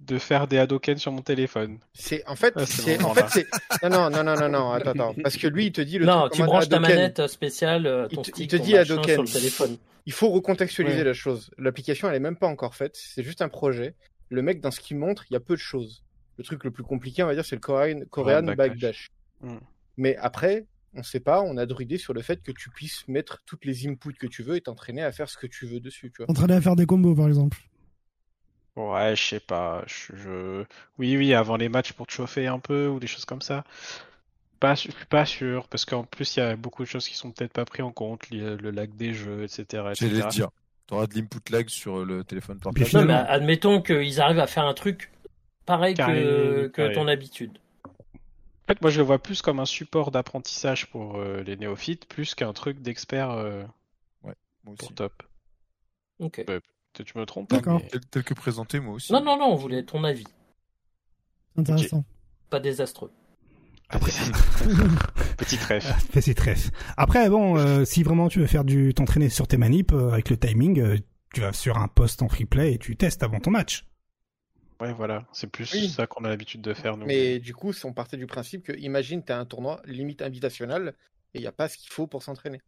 de 0.00 0.18
faire 0.18 0.46
des 0.46 0.58
Hadoken 0.58 0.96
sur 0.96 1.12
mon 1.12 1.22
téléphone. 1.22 1.78
C'est 1.92 2.26
en 2.26 2.36
fait, 2.36 2.52
ah, 2.56 2.66
c'est 2.66 3.02
en 3.02 3.14
fait 3.14 3.26
c'est 3.28 3.88
non 3.88 4.10
non 4.10 4.22
non 4.22 4.36
non 4.36 4.48
non 4.48 4.70
attends 4.70 4.90
attends 4.90 5.14
parce 5.22 5.36
que 5.36 5.46
lui 5.46 5.66
il 5.66 5.72
te 5.72 5.80
dit 5.80 5.98
le 5.98 6.06
non 6.06 6.28
tu 6.28 6.42
branches 6.42 6.68
ta 6.68 6.80
manette 6.80 7.26
spéciale 7.26 7.86
euh, 7.86 8.06
ton 8.06 8.22
il, 8.22 8.26
stick, 8.26 8.50
te 8.50 8.56
dit 8.56 8.76
Hadoken 8.76 9.14
sur 9.14 9.22
le 9.22 9.28
téléphone. 9.28 9.76
Il 10.06 10.12
faut 10.12 10.30
recontextualiser 10.30 11.04
la 11.04 11.12
chose. 11.12 11.50
L'application 11.58 12.08
elle 12.08 12.14
est 12.14 12.20
même 12.20 12.36
pas 12.36 12.46
encore 12.46 12.74
faite, 12.74 12.96
c'est 12.96 13.22
juste 13.22 13.42
un 13.42 13.48
projet. 13.48 13.94
Le 14.30 14.42
mec 14.42 14.60
dans 14.60 14.70
ce 14.70 14.80
qu'il 14.80 14.96
montre, 14.96 15.24
il 15.30 15.34
y 15.34 15.36
a 15.36 15.40
peu 15.40 15.54
de 15.54 15.60
choses. 15.60 16.04
Le 16.36 16.44
truc 16.44 16.64
le 16.64 16.70
plus 16.70 16.84
compliqué 16.84 17.22
on 17.22 17.26
va 17.26 17.34
dire 17.34 17.44
c'est 17.44 17.56
le 17.56 17.60
Korean, 17.60 18.00
Korean 18.10 18.42
Backdash. 18.42 19.10
Hmm. 19.40 19.58
Mais 19.96 20.16
après 20.16 20.66
on 20.94 21.02
sait 21.02 21.20
pas, 21.20 21.42
on 21.42 21.56
a 21.56 21.66
druidé 21.66 21.98
sur 21.98 22.14
le 22.14 22.22
fait 22.22 22.42
que 22.42 22.52
tu 22.52 22.70
puisses 22.70 23.06
mettre 23.08 23.42
toutes 23.44 23.64
les 23.64 23.86
inputs 23.86 24.14
que 24.14 24.26
tu 24.26 24.42
veux 24.42 24.56
et 24.56 24.60
t'entraîner 24.60 25.02
à 25.02 25.12
faire 25.12 25.28
ce 25.28 25.36
que 25.36 25.46
tu 25.46 25.66
veux 25.66 25.80
dessus, 25.80 26.10
tu 26.10 26.22
vois. 26.22 26.30
Entraîner 26.30 26.54
à 26.54 26.60
faire 26.60 26.76
des 26.76 26.86
combos 26.86 27.14
par 27.14 27.28
exemple. 27.28 27.67
Ouais, 28.78 29.16
je 29.16 29.22
sais 29.22 29.40
pas. 29.40 29.82
Je, 29.86 30.64
Oui, 30.98 31.16
oui, 31.16 31.34
avant 31.34 31.56
les 31.56 31.68
matchs 31.68 31.92
pour 31.92 32.06
te 32.06 32.12
chauffer 32.12 32.46
un 32.46 32.60
peu 32.60 32.86
ou 32.86 33.00
des 33.00 33.08
choses 33.08 33.24
comme 33.24 33.42
ça. 33.42 33.64
Pas, 34.60 34.74
je 34.76 34.82
suis 34.82 34.92
pas 35.08 35.26
sûr, 35.26 35.66
parce 35.68 35.84
qu'en 35.84 36.04
plus, 36.04 36.36
il 36.36 36.40
y 36.40 36.42
a 36.42 36.54
beaucoup 36.54 36.84
de 36.84 36.88
choses 36.88 37.08
qui 37.08 37.16
sont 37.16 37.32
peut-être 37.32 37.52
pas 37.52 37.64
prises 37.64 37.84
en 37.84 37.90
compte, 37.90 38.30
le 38.30 38.70
lag 38.70 38.94
des 38.94 39.14
jeux, 39.14 39.42
etc. 39.42 39.92
J'allais 39.94 40.22
te 40.22 40.28
dire, 40.28 40.48
t'auras 40.86 41.06
de 41.08 41.14
l'input 41.14 41.40
lag 41.50 41.68
sur 41.68 42.04
le 42.04 42.22
téléphone 42.22 42.60
portable. 42.60 42.88
Non, 42.92 43.04
mais 43.04 43.14
admettons 43.14 43.82
qu'ils 43.82 44.20
arrivent 44.20 44.38
à 44.38 44.46
faire 44.46 44.64
un 44.64 44.74
truc 44.74 45.10
pareil 45.66 45.94
que, 45.94 46.68
que 46.68 46.94
ton 46.94 47.08
habitude. 47.08 47.58
En 47.84 48.74
fait, 48.74 48.80
moi, 48.82 48.90
je 48.90 48.98
le 48.98 49.06
vois 49.06 49.18
plus 49.18 49.42
comme 49.42 49.60
un 49.60 49.64
support 49.64 50.10
d'apprentissage 50.10 50.86
pour 50.90 51.16
euh, 51.16 51.42
les 51.42 51.56
néophytes, 51.56 52.06
plus 52.06 52.34
qu'un 52.34 52.52
truc 52.52 52.80
d'expert 52.80 53.30
euh, 53.30 53.62
ouais, 54.22 54.34
moi 54.64 54.74
aussi. 54.74 54.78
pour 54.78 54.94
top. 54.94 55.22
Ok 56.20 56.44
tu 57.02 57.18
me 57.18 57.26
trompes. 57.26 57.50
D'accord. 57.50 57.80
Tel, 58.10 58.22
que 58.22 58.34
présenté, 58.34 58.80
moi 58.80 58.94
aussi. 58.94 59.12
Non, 59.12 59.22
non, 59.22 59.38
non, 59.38 59.46
on 59.46 59.54
voulait 59.54 59.82
ton 59.82 60.04
avis. 60.04 60.26
Intéressant. 61.56 62.04
Pas 62.50 62.60
désastreux. 62.60 63.12
Après... 63.90 64.12
Petit 65.36 65.56
trèfle. 65.56 65.94
Petit 66.12 66.34
trèfle. 66.34 66.70
Après, 66.96 67.30
bon, 67.30 67.56
euh, 67.56 67.84
si 67.84 68.02
vraiment 68.02 68.28
tu 68.28 68.40
veux 68.40 68.46
faire 68.46 68.64
du 68.64 68.92
t'entraîner 68.92 69.28
sur 69.28 69.48
tes 69.48 69.56
manips 69.56 69.92
euh, 69.92 70.10
avec 70.10 70.28
le 70.30 70.36
timing, 70.36 70.80
euh, 70.80 70.98
tu 71.32 71.40
vas 71.40 71.52
sur 71.52 71.78
un 71.78 71.88
poste 71.88 72.22
en 72.22 72.28
free 72.28 72.44
play 72.44 72.74
et 72.74 72.78
tu 72.78 72.96
testes 72.96 73.22
avant 73.22 73.40
ton 73.40 73.50
match. 73.50 73.86
Ouais, 74.80 74.92
voilà, 74.92 75.26
c'est 75.32 75.48
plus 75.48 75.66
ça 75.88 76.06
qu'on 76.06 76.24
a 76.24 76.28
l'habitude 76.28 76.60
de 76.60 76.72
faire. 76.72 76.96
Nous. 76.96 77.06
Mais 77.06 77.40
du 77.40 77.52
coup, 77.54 77.72
on 77.84 77.92
partait 77.92 78.16
du 78.16 78.26
principe 78.26 78.62
que, 78.62 78.72
imagine, 78.78 79.24
tu 79.24 79.32
as 79.32 79.38
un 79.38 79.44
tournoi 79.44 79.80
limite 79.86 80.22
invitationnel 80.22 80.94
et 81.34 81.38
il 81.38 81.40
n'y 81.40 81.48
a 81.48 81.52
pas 81.52 81.68
ce 81.68 81.76
qu'il 81.76 81.90
faut 81.90 82.06
pour 82.06 82.22
s'entraîner. 82.22 82.60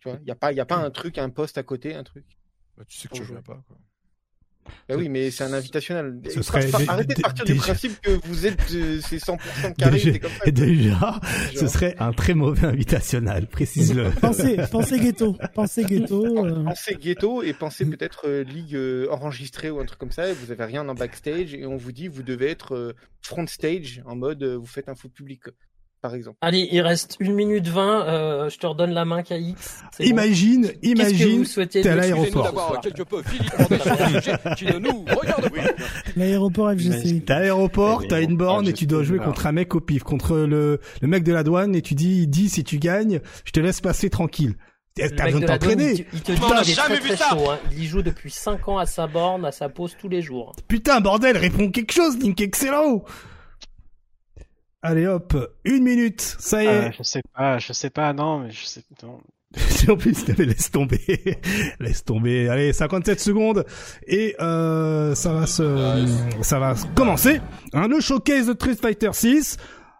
Tu 0.00 0.08
vois, 0.08 0.18
il 0.20 0.24
n'y 0.24 0.32
a, 0.32 0.34
pas, 0.34 0.52
y 0.52 0.60
a 0.60 0.66
pas 0.66 0.76
un 0.76 0.90
truc, 0.90 1.18
un 1.18 1.30
poste 1.30 1.58
à 1.58 1.62
côté, 1.62 1.94
un 1.94 2.02
truc. 2.02 2.24
Bah, 2.76 2.84
tu 2.86 2.96
sais 2.96 3.08
que 3.08 3.14
tu 3.14 3.22
viens 3.22 3.42
pas, 3.42 3.62
quoi. 3.66 3.76
Bah 4.88 4.94
oui, 4.96 5.08
mais 5.08 5.30
c'est 5.30 5.44
un 5.44 5.52
invitationnel. 5.52 6.20
Arrêtez 6.88 7.14
de 7.14 7.20
partir 7.22 7.44
du 7.44 7.54
principe 7.54 8.00
que 8.00 8.10
vous 8.26 8.46
êtes 8.46 8.60
euh, 8.74 9.00
c'est 9.00 9.16
100% 9.16 9.74
carré. 9.76 9.98
Déjà, 9.98 10.18
comme 10.18 10.30
ça, 10.30 10.50
déjà 10.50 11.20
ce 11.54 11.66
serait 11.66 11.96
un 11.98 12.12
très 12.12 12.34
mauvais 12.34 12.66
invitationnel, 12.66 13.46
précise-le. 13.46 14.10
pensez, 14.20 14.56
pensez 14.70 15.00
ghetto, 15.00 15.36
pensez 15.54 15.84
ghetto. 15.84 16.24
Euh... 16.44 16.64
Pensez 16.64 16.96
ghetto 16.96 17.42
et 17.42 17.52
pensez 17.52 17.84
peut-être 17.84 18.26
euh, 18.26 18.44
ligue 18.44 18.74
euh, 18.74 19.08
enregistrée 19.10 19.70
ou 19.70 19.80
un 19.80 19.84
truc 19.84 19.98
comme 19.98 20.12
ça. 20.12 20.28
Et 20.28 20.32
vous 20.32 20.50
avez 20.50 20.64
rien 20.64 20.88
en 20.88 20.94
backstage 20.94 21.54
et 21.54 21.66
on 21.66 21.76
vous 21.76 21.92
dit 21.92 22.08
vous 22.08 22.22
devez 22.22 22.50
être 22.50 22.94
front 23.22 23.46
stage 23.46 24.02
en 24.06 24.16
mode 24.16 24.44
vous 24.44 24.66
faites 24.66 24.88
un 24.88 24.94
foot 24.94 25.12
public 25.12 25.42
par 26.06 26.14
exemple. 26.14 26.38
Allez, 26.40 26.68
il 26.70 26.80
reste 26.82 27.16
1 27.20 27.32
minute 27.32 27.66
20, 27.66 28.06
euh, 28.06 28.48
je 28.48 28.58
te 28.58 28.66
redonne 28.66 28.92
la 28.92 29.04
main, 29.04 29.24
KX. 29.24 29.82
Imagine, 29.98 30.62
bon 30.62 30.72
imagine, 30.82 31.44
t'es 31.44 31.88
à 31.88 31.96
l'aéroport. 31.96 32.80
L'aéroport 36.16 36.72
FGC. 36.72 37.22
T'es 37.26 37.32
à 37.32 37.40
l'aéroport, 37.40 38.06
t'as 38.06 38.22
une 38.22 38.36
borne 38.36 38.68
et 38.68 38.72
tu 38.72 38.86
dois 38.86 39.02
jouer 39.02 39.18
contre 39.18 39.46
un 39.46 39.52
mec 39.52 39.74
au 39.74 39.80
pif, 39.80 40.04
contre 40.04 40.36
le, 40.36 40.80
le 41.00 41.08
mec 41.08 41.24
de 41.24 41.32
la 41.32 41.42
douane 41.42 41.74
et 41.74 41.82
tu 41.82 41.94
dis, 41.94 42.28
dis 42.28 42.48
si 42.48 42.62
tu 42.62 42.78
gagnes, 42.78 43.20
je 43.44 43.50
te 43.50 43.58
laisse 43.58 43.80
passer 43.80 44.08
tranquille. 44.08 44.54
T'as 44.94 45.24
besoin 45.24 45.40
de 45.40 45.46
t'entraîner. 45.46 46.06
Il 46.12 46.22
te 46.22 46.32
dit 46.32 46.38
qu'il 46.38 46.70
est 46.70 46.74
très 46.76 46.98
très 47.00 47.16
chaud. 47.16 47.50
Hein. 47.50 47.58
Il 47.72 47.82
y 47.82 47.86
joue 47.86 48.02
depuis 48.02 48.30
5 48.30 48.68
ans 48.68 48.78
à 48.78 48.86
sa 48.86 49.08
borne, 49.08 49.44
à 49.44 49.50
sa 49.50 49.68
pause 49.68 49.96
tous 50.00 50.08
les 50.08 50.22
jours. 50.22 50.54
Putain, 50.68 51.00
bordel, 51.00 51.36
réponds 51.36 51.70
quelque 51.70 51.92
chose, 51.92 52.16
Link 52.18 52.40
Excellent 52.40 53.02
Allez 54.88 55.08
hop, 55.08 55.36
une 55.64 55.82
minute, 55.82 56.20
ça 56.20 56.62
y 56.62 56.66
est. 56.66 56.70
Euh, 56.70 56.90
je 56.96 57.02
sais 57.02 57.22
pas, 57.34 57.58
je 57.58 57.72
sais 57.72 57.90
pas, 57.90 58.12
non, 58.12 58.38
mais 58.38 58.52
je 58.52 58.64
sais 58.64 58.82
non. 59.02 59.18
en 59.92 59.96
plus, 59.96 60.28
laisse 60.28 60.70
tomber, 60.70 61.00
laisse 61.80 62.04
tomber. 62.04 62.48
Allez, 62.48 62.72
57 62.72 63.18
secondes 63.18 63.64
et 64.06 64.36
euh, 64.38 65.16
ça 65.16 65.32
va 65.32 65.46
se, 65.48 66.06
ça 66.40 66.60
va 66.60 66.76
commencer. 66.94 67.40
Hein, 67.72 67.88
le 67.88 67.98
showcase 67.98 68.46
de 68.46 68.52
Street 68.52 68.76
Fighter 68.80 69.10
6. 69.12 69.56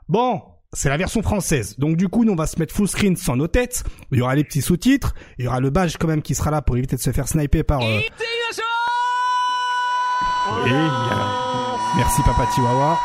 Bon, 0.08 0.40
c'est 0.72 0.88
la 0.88 0.96
version 0.96 1.20
française. 1.20 1.76
Donc 1.78 1.96
du 1.96 2.08
coup, 2.08 2.24
nous 2.24 2.34
on 2.34 2.36
va 2.36 2.46
se 2.46 2.56
mettre 2.60 2.72
full 2.72 2.86
screen 2.86 3.16
sans 3.16 3.34
nos 3.34 3.48
têtes. 3.48 3.82
Il 4.12 4.18
y 4.18 4.22
aura 4.22 4.36
les 4.36 4.44
petits 4.44 4.62
sous-titres. 4.62 5.16
Il 5.38 5.46
y 5.46 5.48
aura 5.48 5.58
le 5.58 5.70
badge 5.70 5.96
quand 5.98 6.06
même 6.06 6.22
qui 6.22 6.36
sera 6.36 6.52
là 6.52 6.62
pour 6.62 6.76
éviter 6.76 6.94
de 6.94 7.00
se 7.00 7.10
faire 7.10 7.26
sniper 7.26 7.64
par. 7.64 7.82
Euh... 7.82 7.98
Et, 10.64 10.70
merci 11.96 12.22
Papa 12.24 12.46
Chihuahua. 12.54 12.96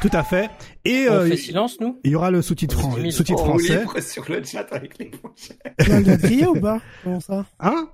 Tout 0.00 0.10
à 0.12 0.22
fait. 0.22 0.50
Et 0.84 1.06
on 1.08 1.12
euh, 1.14 1.26
fait 1.26 1.36
silence, 1.36 1.80
nous? 1.80 1.98
Il 2.04 2.12
y 2.12 2.14
aura 2.14 2.30
le 2.30 2.42
sous-titre 2.42 2.80
sous 3.10 3.24
français. 3.24 3.84
sur 4.00 4.24
le 4.30 4.42
chat 4.44 4.66
avec 4.72 4.98
les 4.98 5.10
On 5.88 5.92
a 5.92 5.98
le 5.98 6.04
droit 6.04 6.16
de 6.16 6.22
crier 6.22 6.46
ou 6.46 6.60
pas? 6.60 6.80
Comment 7.02 7.20
ça? 7.20 7.46
Hein? 7.60 7.88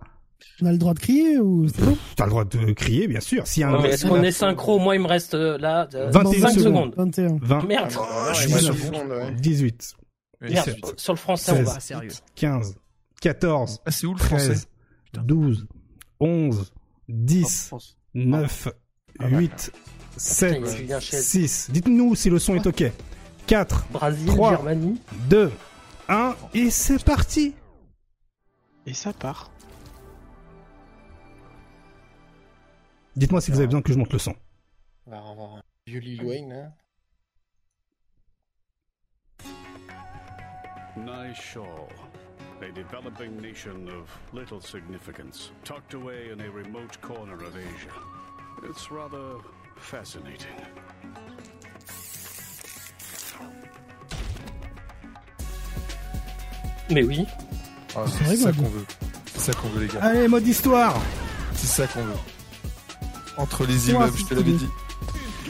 On 0.62 0.66
a 0.66 0.72
le 0.72 0.78
droit 0.78 0.94
de 0.94 0.98
crier 0.98 1.38
ou 1.38 1.66
T'as 2.16 2.24
le 2.24 2.30
droit 2.30 2.44
de 2.44 2.72
crier, 2.72 3.08
bien 3.08 3.20
sûr. 3.20 3.46
Si 3.46 3.62
un... 3.62 3.82
Est-ce 3.82 4.06
qu'on 4.06 4.22
est 4.22 4.32
synchro? 4.32 4.78
Moi, 4.78 4.96
il 4.96 5.02
me 5.02 5.06
reste 5.06 5.34
euh, 5.34 5.58
là 5.58 5.88
21 5.92 6.48
5 6.48 6.60
secondes. 6.60 6.94
21. 6.96 7.38
20. 7.40 7.64
Merde. 7.64 7.92
Ah, 7.98 8.32
je 8.34 8.48
suis 8.48 9.36
18. 9.40 9.96
Merde. 10.42 10.76
Sur 10.96 11.12
le 11.12 11.18
français, 11.18 11.52
16, 11.52 11.60
on 11.60 11.72
va. 11.72 11.80
Sérieux. 11.80 12.10
15. 12.34 12.76
14. 13.20 13.82
Ah, 13.84 13.90
c'est 13.90 14.06
où 14.06 14.14
le 14.14 14.18
français? 14.18 14.56
12. 15.14 15.66
11. 16.20 16.72
10. 17.08 17.70
9. 18.14 18.68
8. 19.20 19.72
7, 20.16 21.00
6. 21.00 21.70
Dites-nous 21.70 22.14
si 22.14 22.30
le 22.30 22.38
son 22.38 22.54
est 22.54 22.66
ok. 22.66 22.84
4, 23.46 23.86
3, 24.26 24.62
2, 25.28 25.52
1, 26.08 26.36
et 26.54 26.70
c'est 26.70 27.02
parti 27.04 27.54
Et 28.86 28.94
ça 28.94 29.12
part. 29.12 29.50
Dites-moi 33.16 33.40
si 33.40 33.50
vous 33.50 33.58
avez 33.58 33.66
besoin 33.66 33.82
que 33.82 33.92
je 33.92 33.98
monte 33.98 34.12
le 34.12 34.18
son. 34.18 34.34
On 35.06 35.10
va 35.10 35.18
avoir 35.18 35.56
un 35.56 35.62
vieux 35.86 36.00
Lil 36.00 36.22
Wayne. 36.24 36.52
Hein. 36.52 36.72
Nice 40.96 41.36
show. 41.36 41.66
A 42.62 42.70
developing 42.72 43.40
nation 43.40 43.88
of 43.88 44.10
little 44.34 44.60
significance, 44.60 45.50
tucked 45.64 45.94
away 45.94 46.30
in 46.30 46.40
a 46.40 46.50
remote 46.50 47.00
corner 47.00 47.34
of 47.34 47.56
Asia. 47.56 47.90
It's 48.68 48.90
rather 48.90 49.38
Fascinating. 49.80 50.46
Mais 56.90 57.02
oui. 57.02 57.26
Ah, 57.96 58.04
c'est 58.06 58.36
ça 58.36 58.52
qu'on 58.52 58.68
veut. 58.68 58.86
C'est 59.34 59.40
ça 59.40 59.52
qu'on 59.52 59.68
veut, 59.70 59.80
les 59.82 59.88
gars. 59.88 60.00
Allez, 60.02 60.28
mode 60.28 60.46
histoire. 60.46 61.00
C'est 61.54 61.66
ça 61.66 61.86
qu'on 61.86 62.04
veut. 62.04 62.12
Entre 63.36 63.64
les 63.66 63.90
immeubles, 63.90 64.16
je 64.16 64.24
te 64.24 64.34
l'avais 64.34 64.52
dit. 64.52 64.68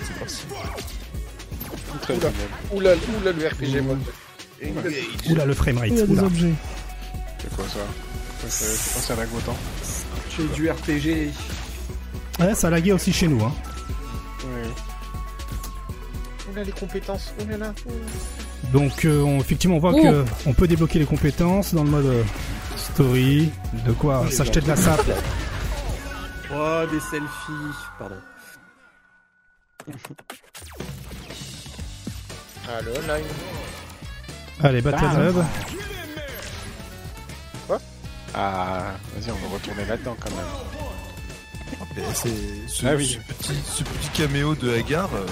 C'est 0.02 0.18
parti. 0.18 0.46
Oula, 2.72 2.94
oula, 2.94 2.94
oula, 3.20 3.32
le 3.32 3.48
RPG 3.48 3.82
mode. 3.82 3.98
Oula, 5.28 5.46
le 5.46 5.54
framerate. 5.54 5.90
Oula, 5.92 6.06
des 6.06 6.18
objets. 6.20 6.52
C'est 7.38 7.56
quoi 7.56 7.64
ça? 7.68 7.80
Je 8.42 8.94
pense 8.94 9.10
à 9.10 9.16
la 9.16 9.22
autant. 9.24 9.56
C'est 10.30 10.52
du 10.54 10.70
RPG. 10.70 11.30
Ouais, 12.38 12.54
ça 12.54 12.70
laguait 12.70 12.92
aussi 12.92 13.12
chez 13.12 13.28
nous, 13.28 13.44
hein. 13.44 13.54
On 16.52 16.56
a 16.56 16.62
les 16.64 16.72
compétences. 16.72 17.32
On 17.40 17.58
là. 17.58 17.72
Donc 18.72 19.04
euh, 19.04 19.38
effectivement 19.38 19.76
on 19.76 19.80
voit 19.80 19.92
qu'on 19.92 20.02
que 20.02 20.24
on 20.46 20.52
peut 20.52 20.66
débloquer 20.68 20.98
les 20.98 21.06
compétences 21.06 21.74
dans 21.74 21.84
le 21.84 21.90
mode 21.90 22.06
euh, 22.06 22.22
story, 22.76 23.50
de 23.86 23.92
quoi 23.92 24.30
s'acheter 24.30 24.60
de 24.60 24.68
la 24.68 24.76
sap. 24.76 25.00
Oh 26.52 26.82
des 26.90 26.98
selfies, 26.98 27.78
pardon. 27.98 28.16
Ah, 32.72 32.80
le 32.82 32.90
online. 32.92 33.24
Allez, 34.62 34.80
Battle 34.80 35.04
Ah. 35.04 35.28
Hub. 35.28 35.42
Ah, 38.34 38.92
vas-y, 39.16 39.30
on 39.32 39.48
va 39.48 39.54
retourner 39.54 39.84
là-dedans 39.86 40.16
quand 40.20 40.30
même. 40.30 40.89
Ce, 42.14 42.86
Ah 42.86 42.94
oui. 42.96 43.06
ce 43.06 43.34
petit, 43.34 43.54
ce 43.64 43.82
petit 43.82 44.08
caméo 44.14 44.54
de 44.54 44.72
Hagar. 44.74 45.08
euh, 45.14 45.24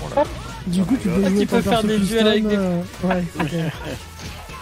complètement, 0.00 0.22
là. 0.22 0.28
Du 0.66 0.82
coup, 0.84 0.96
tu 1.00 1.08
peux 1.08 1.22
Ah, 1.24 1.30
tu 1.40 1.46
peux 1.46 1.62
faire 1.62 1.82
des 1.84 1.98
duels 1.98 2.26
avec 2.28 2.46
des- 2.46 2.56
euh, 2.56 2.82
Ouais. 3.04 3.24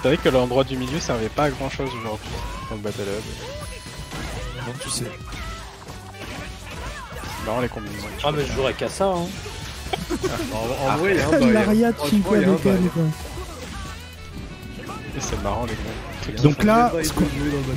C'est 0.03 0.09
vrai 0.09 0.17
que 0.17 0.29
l'endroit 0.29 0.63
du 0.65 0.77
milieu 0.77 1.01
servait 1.01 1.29
pas 1.29 1.45
à 1.45 1.51
grand 1.51 1.69
chose 1.71 1.91
aujourd'hui 2.01 2.31
dans 2.71 2.77
le 2.77 2.83
Battle 2.83 3.01
Hub. 3.03 4.67
Donc 4.67 4.79
tu 4.81 4.89
sais. 4.91 5.05
Non, 7.47 7.61
les 7.61 7.69
combinaisons. 7.69 8.07
Ah, 8.25 8.31
mais 8.33 8.45
je 8.47 8.53
jouerais 8.53 8.75
qu'à 8.75 8.89
ça. 8.89 9.07
Hein. 9.07 9.27
En, 10.53 10.93
en 10.93 10.97
vrai, 10.99 11.13
il 11.15 11.19
y 11.19 11.21
a 11.21 11.27
un 11.27 11.31
bail, 11.31 11.45
hein. 11.49 11.53
L'Ariat 11.53 11.93
Franchement, 11.95 12.19
Chico 12.19 12.35
il 12.37 12.43
y 12.43 12.45
a 12.45 12.49
un 12.49 12.53
avec 12.53 12.67
elle, 12.67 12.73
bail. 12.77 12.89
quoi. 12.91 13.03
C'est 15.21 15.43
marrant, 15.43 15.67
les 15.67 15.75
trucs. 16.25 16.43
Donc 16.43 16.63
là, 16.63 16.93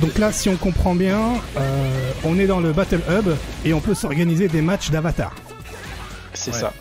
donc 0.00 0.12
si 0.32 0.48
on 0.48 0.56
comprend 0.56 0.94
bien, 0.94 1.34
euh, 1.56 2.12
on 2.24 2.38
est 2.38 2.46
dans 2.46 2.60
le 2.60 2.72
Battle 2.72 3.00
Hub 3.10 3.34
et 3.64 3.72
on 3.74 3.80
peut 3.80 3.94
s'organiser 3.94 4.48
des 4.48 4.60
matchs 4.62 4.90
d'avatar. 4.90 5.34
C'est 6.34 6.52
Ouais. 6.52 6.60
ça. 6.60 6.72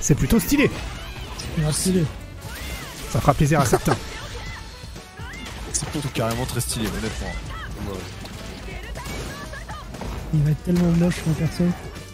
C'est 0.00 0.14
plutôt 0.14 0.38
stylé. 0.40 0.70
Stylé. 1.72 2.04
Ça 3.10 3.20
fera 3.20 3.34
plaisir 3.34 3.60
à 3.60 3.64
certains. 3.66 3.96
C'est 5.72 5.88
plutôt 5.88 6.08
carrément 6.14 6.44
très 6.44 6.60
stylé, 6.60 6.86
honnêtement. 6.86 7.32
Il 10.34 10.42
va 10.42 10.50
être 10.50 10.62
tellement 10.64 10.90
moche, 10.92 11.16
mon 11.26 11.32
perso. 11.34 11.64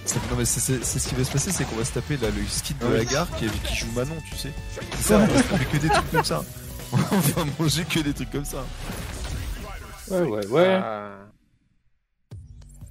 C'est- 0.04 0.16
Non 0.30 0.36
mais 0.36 0.44
c'est 0.44 0.60
ce 0.60 1.08
qui 1.08 1.14
va 1.14 1.24
se 1.24 1.30
passer, 1.30 1.50
c'est 1.52 1.64
qu'on 1.64 1.76
va 1.76 1.84
se 1.84 1.92
taper 1.92 2.16
là 2.16 2.28
le 2.28 2.42
ski 2.48 2.74
de 2.74 2.84
Ouais. 2.86 3.00
Hagar 3.00 3.26
qui, 3.38 3.46
qui 3.46 3.74
joue 3.76 3.86
Manon, 3.94 4.16
tu 4.30 4.36
sais. 4.36 4.50
C'est 4.96 5.02
ça, 5.08 5.18
on 5.18 5.26
va 5.26 5.38
se 5.38 5.42
taper 5.44 5.64
que 5.64 5.76
des 5.78 5.88
trucs 5.88 6.10
comme 6.10 6.24
ça. 6.24 6.42
On 7.12 7.18
va 7.18 7.44
manger 7.58 7.84
que 7.84 8.00
des 8.00 8.12
trucs 8.12 8.30
comme 8.30 8.44
ça. 8.44 8.64
Ouais, 10.10 10.20
ouais, 10.22 10.46
ouais. 10.46 10.78
Ah. 10.82 11.10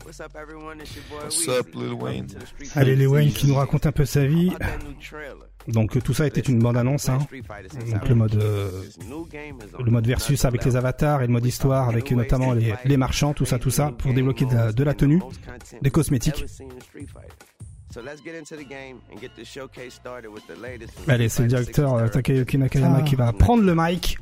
What's 0.03 0.19
up, 0.19 0.35
everyone? 0.35 0.79
It's 0.81 0.95
your 0.95 1.03
boy 1.09 1.23
What's 1.23 1.45
Weezy. 1.47 1.59
up, 1.59 1.67
Lil 1.75 1.93
Wayne? 1.93 2.27
Allez, 2.75 2.95
Fighter 2.95 3.07
Wayne 3.07 3.31
qui 3.31 3.47
nous 3.47 3.55
raconte 3.55 3.85
un 3.85 3.91
peu 3.91 4.05
sa 4.05 4.25
vie. 4.25 4.51
Donc 5.67 5.95
euh, 5.95 6.01
tout 6.01 6.13
ça 6.15 6.25
était 6.25 6.41
une 6.41 6.57
bande-annonce, 6.59 7.07
hein. 7.07 7.19
Donc 7.19 8.05
I 8.05 8.09
le 8.09 8.15
mode, 8.15 8.35
euh, 8.35 8.83
le 9.79 9.91
mode 9.91 10.07
versus 10.07 10.43
avec 10.43 10.65
les 10.65 10.75
avatars 10.75 11.21
et 11.21 11.27
le 11.27 11.33
mode 11.33 11.45
histoire 11.45 11.87
avec 11.87 12.11
notamment 12.11 12.53
les, 12.53 12.73
les 12.83 12.97
marchands, 12.97 13.33
tout 13.33 13.45
ça, 13.45 13.59
tout 13.59 13.69
ça, 13.69 13.91
pour 13.95 14.11
débloquer 14.13 14.45
de 14.45 14.55
la, 14.55 14.71
de 14.73 14.83
la 14.83 14.95
tenue, 14.95 15.21
des 15.83 15.91
cosmétiques. 15.91 16.45
So 17.93 17.99
let's 18.01 18.21
get 18.23 18.35
into 18.35 18.55
the 18.55 18.63
game 18.67 18.99
and 19.11 19.19
get 19.19 19.31
the 19.35 19.43
showcase 19.43 19.93
started 19.95 20.29
with 20.29 20.43
the 20.47 20.55
latest 20.61 20.93
from 20.93 21.09
Allez, 21.09 21.27
c'est 21.27 21.43
Street 21.43 21.43
le 21.43 21.49
Fighter 21.57 21.65
directeur 21.65 21.95
euh, 21.95 22.05
6's 22.05 22.11
Takayuki 22.11 22.57
Nakayama 22.57 22.97
Ah. 22.99 23.01
qui 23.01 23.15
va 23.15 23.33
prendre 23.33 23.63
le 23.63 23.75
mic. 23.75 24.17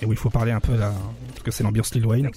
Et 0.00 0.06
oui, 0.06 0.12
il 0.14 0.18
faut 0.18 0.30
parler 0.30 0.50
un 0.50 0.58
peu 0.58 0.76
là, 0.76 0.92
parce 1.28 1.42
que 1.44 1.50
c'est 1.52 1.62
l'ambiance 1.62 1.94
Lil 1.94 2.06
Wayne. 2.06 2.28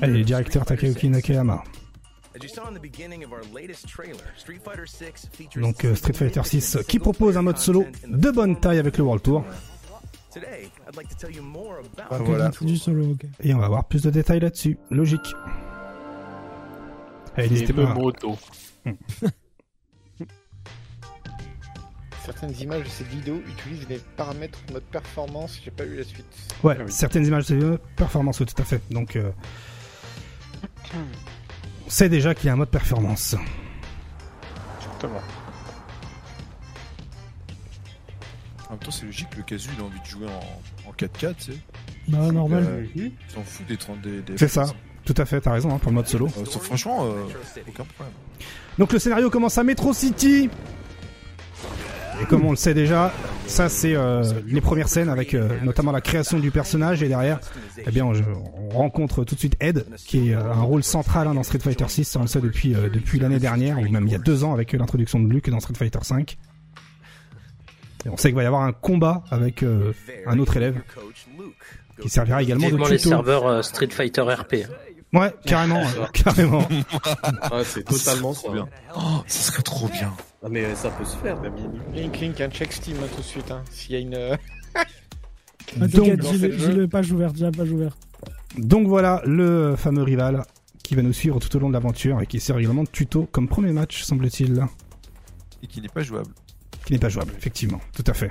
Allez, 0.00 0.24
directeur 0.24 0.64
Takayuki 0.64 1.00
6. 1.00 1.08
Nakayama. 1.10 1.62
Trailer, 3.86 4.16
Street 4.36 4.60
Fighter 4.64 4.86
6 4.86 5.28
features 5.32 5.60
Donc 5.62 5.84
euh, 5.84 5.94
Street 5.94 6.14
Fighter 6.14 6.42
6 6.44 6.78
qui 6.88 6.98
propose 6.98 7.36
un 7.36 7.42
mode 7.42 7.58
solo 7.58 7.84
de 8.06 8.30
bonne 8.30 8.58
taille 8.58 8.78
avec 8.78 8.96
le 8.96 9.04
World 9.04 9.22
Tour. 9.22 9.44
Voilà. 12.10 12.50
Et 13.40 13.54
on 13.54 13.58
va 13.58 13.66
avoir 13.66 13.84
plus 13.84 14.02
de 14.02 14.10
détails 14.10 14.40
là-dessus. 14.40 14.78
Logique. 14.90 15.34
Allez, 17.38 17.46
Et 17.46 17.50
n'hésitez 17.50 17.72
le 17.72 17.84
pas. 17.84 17.94
moto. 17.94 18.36
Certaines 22.24 22.60
images 22.60 22.82
de 22.84 22.88
cette 22.88 23.06
vidéo 23.08 23.40
utilisent 23.48 23.88
les 23.88 23.98
paramètres 24.16 24.58
mode 24.72 24.82
performance. 24.84 25.58
J'ai 25.64 25.70
pas 25.70 25.84
eu 25.86 25.96
la 25.96 26.04
suite. 26.04 26.26
Ouais, 26.62 26.76
certaines 26.88 27.24
images 27.26 27.46
de 27.46 27.80
performance, 27.96 28.40
ouais, 28.40 28.46
tout 28.46 28.60
à 28.60 28.64
fait. 28.66 28.82
Donc, 28.92 29.16
euh, 29.16 29.30
on 31.86 31.88
sait 31.90 32.10
déjà 32.10 32.34
qu'il 32.34 32.46
y 32.48 32.50
a 32.50 32.52
un 32.52 32.56
mode 32.56 32.68
performance. 32.68 33.34
Exactement. 34.78 35.20
En 38.68 38.72
même 38.72 38.78
temps, 38.80 38.90
c'est 38.90 39.06
logique, 39.06 39.34
le 39.34 39.42
casu 39.44 39.70
il 39.74 39.80
a 39.80 39.84
envie 39.86 40.00
de 40.00 40.04
jouer 40.04 40.26
en, 40.26 40.90
en 40.90 40.92
4K, 40.92 41.34
tu 41.36 41.52
sais. 41.52 41.58
Bah, 42.08 42.30
normal. 42.30 42.64
Euh, 42.66 42.86
il 42.94 43.12
s'en 43.28 43.42
fout 43.42 43.66
des 43.66 43.78
30 43.78 44.02
des, 44.02 44.20
des 44.20 44.36
C'est 44.36 44.48
ça. 44.48 44.66
Tout 45.08 45.22
à 45.22 45.24
fait, 45.24 45.40
t'as 45.40 45.52
raison 45.52 45.70
hein, 45.74 45.78
pour 45.78 45.90
le 45.90 45.94
mode 45.94 46.06
solo. 46.06 46.26
Euh, 46.38 46.44
franchement, 46.44 47.06
euh, 47.06 47.12
aucun 47.66 47.84
problème. 47.84 48.14
Donc 48.78 48.92
le 48.92 48.98
scénario 48.98 49.30
commence 49.30 49.56
à 49.56 49.64
Metro 49.64 49.94
City. 49.94 50.50
Et 52.20 52.24
comme 52.26 52.44
on 52.44 52.50
le 52.50 52.56
sait 52.56 52.74
déjà, 52.74 53.10
ça 53.46 53.70
c'est 53.70 53.94
euh, 53.94 54.22
les 54.46 54.60
premières 54.60 54.88
scènes 54.88 55.08
avec 55.08 55.32
euh, 55.32 55.48
notamment 55.62 55.92
la 55.92 56.00
création 56.02 56.38
du 56.38 56.50
personnage 56.50 57.02
et 57.02 57.08
derrière, 57.08 57.38
eh 57.86 57.90
bien 57.90 58.04
on, 58.04 58.12
on 58.58 58.68
rencontre 58.76 59.24
tout 59.24 59.34
de 59.34 59.40
suite 59.40 59.56
Ed 59.60 59.86
qui 59.96 60.28
est 60.30 60.34
euh, 60.34 60.52
un 60.52 60.60
rôle 60.62 60.82
central 60.82 61.26
hein, 61.28 61.34
dans 61.34 61.42
Street 61.44 61.60
Fighter 61.60 61.88
6, 61.88 62.16
on 62.16 62.22
le 62.22 62.26
sait 62.26 62.40
depuis 62.40 62.74
euh, 62.74 62.90
depuis 62.90 63.18
l'année 63.20 63.38
dernière 63.38 63.78
ou 63.78 63.88
même 63.88 64.06
il 64.06 64.12
y 64.12 64.16
a 64.16 64.18
deux 64.18 64.42
ans 64.44 64.52
avec 64.52 64.72
l'introduction 64.72 65.20
de 65.20 65.32
Luke 65.32 65.48
dans 65.48 65.60
Street 65.60 65.74
Fighter 65.74 66.00
5. 66.02 66.36
Et 68.04 68.10
on 68.10 68.16
sait 68.18 68.28
qu'il 68.28 68.36
va 68.36 68.42
y 68.42 68.46
avoir 68.46 68.62
un 68.62 68.72
combat 68.72 69.22
avec 69.30 69.62
euh, 69.62 69.92
un 70.26 70.38
autre 70.38 70.56
élève 70.56 70.82
qui 72.00 72.08
servira 72.08 72.42
également 72.42 72.66
de 72.66 72.70
Vivement 72.72 72.88
les 72.88 72.96
tuto. 72.98 73.08
serveurs 73.10 73.46
euh, 73.46 73.62
Street 73.62 73.88
Fighter 73.90 74.22
RP. 74.22 74.54
Ouais, 75.12 75.32
carrément, 75.46 75.80
euh, 75.80 76.06
carrément. 76.12 76.66
Ah, 77.42 77.62
c'est 77.64 77.82
totalement 77.84 78.34
trop 78.34 78.52
bien. 78.52 78.68
Oh, 78.94 79.22
ça 79.26 79.52
serait 79.52 79.62
trop 79.62 79.88
bien. 79.88 80.12
Ah, 80.44 80.48
mais 80.50 80.74
ça 80.74 80.90
peut 80.90 81.04
se 81.04 81.16
faire. 81.16 81.40
Link, 81.94 82.18
Link, 82.20 82.40
un 82.40 82.50
check 82.50 82.72
Steam 82.72 82.96
hein, 83.02 83.06
tout 83.14 83.22
de 83.22 83.26
suite. 83.26 83.50
Hein, 83.50 83.62
S'il 83.70 83.92
y 83.92 83.96
a 83.96 84.00
une. 84.00 84.14
euh, 84.14 84.36
Donc- 85.76 86.04
j'ai 86.04 86.16
le 86.48 86.58
j'ai 86.58 86.72
le 86.72 86.88
page 86.88 87.10
ouverte, 87.12 87.36
j'ai 87.36 87.44
la 87.44 87.50
page 87.52 87.70
ouverte. 87.70 87.98
Donc 88.56 88.86
voilà 88.86 89.22
le 89.26 89.74
fameux 89.76 90.02
rival 90.02 90.42
qui 90.82 90.94
va 90.94 91.02
nous 91.02 91.12
suivre 91.12 91.38
tout 91.38 91.54
au 91.56 91.58
long 91.60 91.68
de 91.68 91.74
l'aventure 91.74 92.20
et 92.22 92.26
qui 92.26 92.40
sert 92.40 92.56
également 92.58 92.84
de 92.84 92.88
tuto 92.88 93.28
comme 93.30 93.48
premier 93.48 93.72
match, 93.72 94.02
semble-t-il, 94.02 94.64
Et 95.62 95.66
qui 95.66 95.80
n'est 95.82 95.88
pas 95.88 96.02
jouable. 96.02 96.30
qui 96.86 96.92
n'est 96.94 96.98
pas 96.98 97.10
jouable, 97.10 97.32
effectivement, 97.36 97.80
tout 97.94 98.04
à 98.06 98.14
fait. 98.14 98.30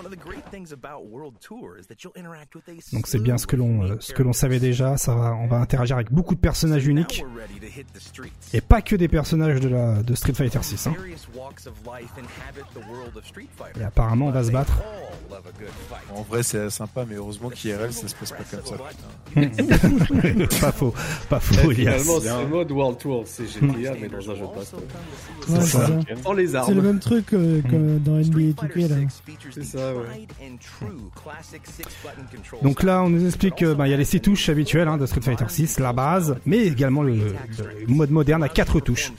Donc 2.93 3.07
c'est 3.07 3.19
bien 3.19 3.37
ce 3.37 3.47
que 3.47 3.55
l'on 3.55 3.83
euh, 3.83 3.95
ce 3.99 4.13
que 4.13 4.23
l'on 4.23 4.33
savait 4.33 4.59
déjà, 4.59 4.97
ça 4.97 5.15
va 5.15 5.33
on 5.35 5.47
va 5.47 5.57
interagir 5.57 5.95
avec 5.95 6.11
beaucoup 6.11 6.35
de 6.35 6.39
personnages 6.39 6.87
uniques 6.87 7.23
et 8.53 8.61
pas 8.61 8.81
que 8.81 8.95
des 8.95 9.07
personnages 9.07 9.59
de 9.59 9.69
la 9.69 10.03
de 10.03 10.15
Street 10.15 10.33
Fighter 10.33 10.61
6 10.61 10.87
hein. 10.87 10.95
Et 13.79 13.83
apparemment 13.83 14.27
on 14.27 14.31
va 14.31 14.43
se 14.43 14.51
battre. 14.51 14.73
En 16.13 16.23
vrai, 16.23 16.43
c'est 16.43 16.69
sympa, 16.69 17.05
mais 17.07 17.15
heureusement 17.15 17.49
qu'IRL, 17.49 17.93
ça 17.93 18.07
se 18.07 18.15
passe 18.15 18.31
pas 18.31 18.43
comme 18.49 18.65
ça. 18.65 18.75
pas 20.61 20.71
faux, 20.71 20.93
pas 21.29 21.39
faux, 21.39 21.71
Elias. 21.71 21.99
Finalement, 21.99 22.19
c'est 22.19 22.43
le 22.43 22.49
mode 22.49 22.71
World 22.71 22.97
Tour. 22.97 23.23
C'est 23.25 23.47
GTA, 23.47 23.95
mais 23.99 24.09
dans 24.09 24.17
un 24.29 24.35
jeu 24.35 24.41
de 24.41 24.55
baston. 24.55 24.77
Ouais, 24.77 24.83
c'est 25.47 25.61
ça. 25.61 25.87
ça. 25.87 26.63
C'est 26.65 26.73
le 26.73 26.81
même 26.81 26.99
truc 26.99 27.33
euh, 27.33 27.61
que 27.61 27.97
dans 27.99 28.17
NBA 28.17 28.61
2K 28.61 28.89
là. 28.89 28.95
C'est 29.51 29.63
ça, 29.63 29.95
ouais. 29.95 30.00
Donc 32.61 32.83
là, 32.83 33.03
on 33.03 33.09
nous 33.09 33.25
explique 33.25 33.55
qu'il 33.55 33.67
y 33.67 33.93
a 33.93 33.97
les 33.97 34.05
6 34.05 34.21
touches 34.21 34.49
habituelles 34.49 34.87
hein, 34.87 34.97
de 34.97 35.05
Street 35.05 35.21
Fighter 35.21 35.45
6, 35.47 35.79
la 35.79 35.93
base, 35.93 36.35
mais 36.45 36.59
également 36.59 37.03
le, 37.03 37.15
le 37.15 37.87
mode 37.93 38.11
moderne 38.11 38.43
à 38.43 38.49
4 38.49 38.79
touches. 38.79 39.11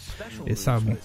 Et 0.47 0.55
ça, 0.55 0.78
bon, 0.81 0.97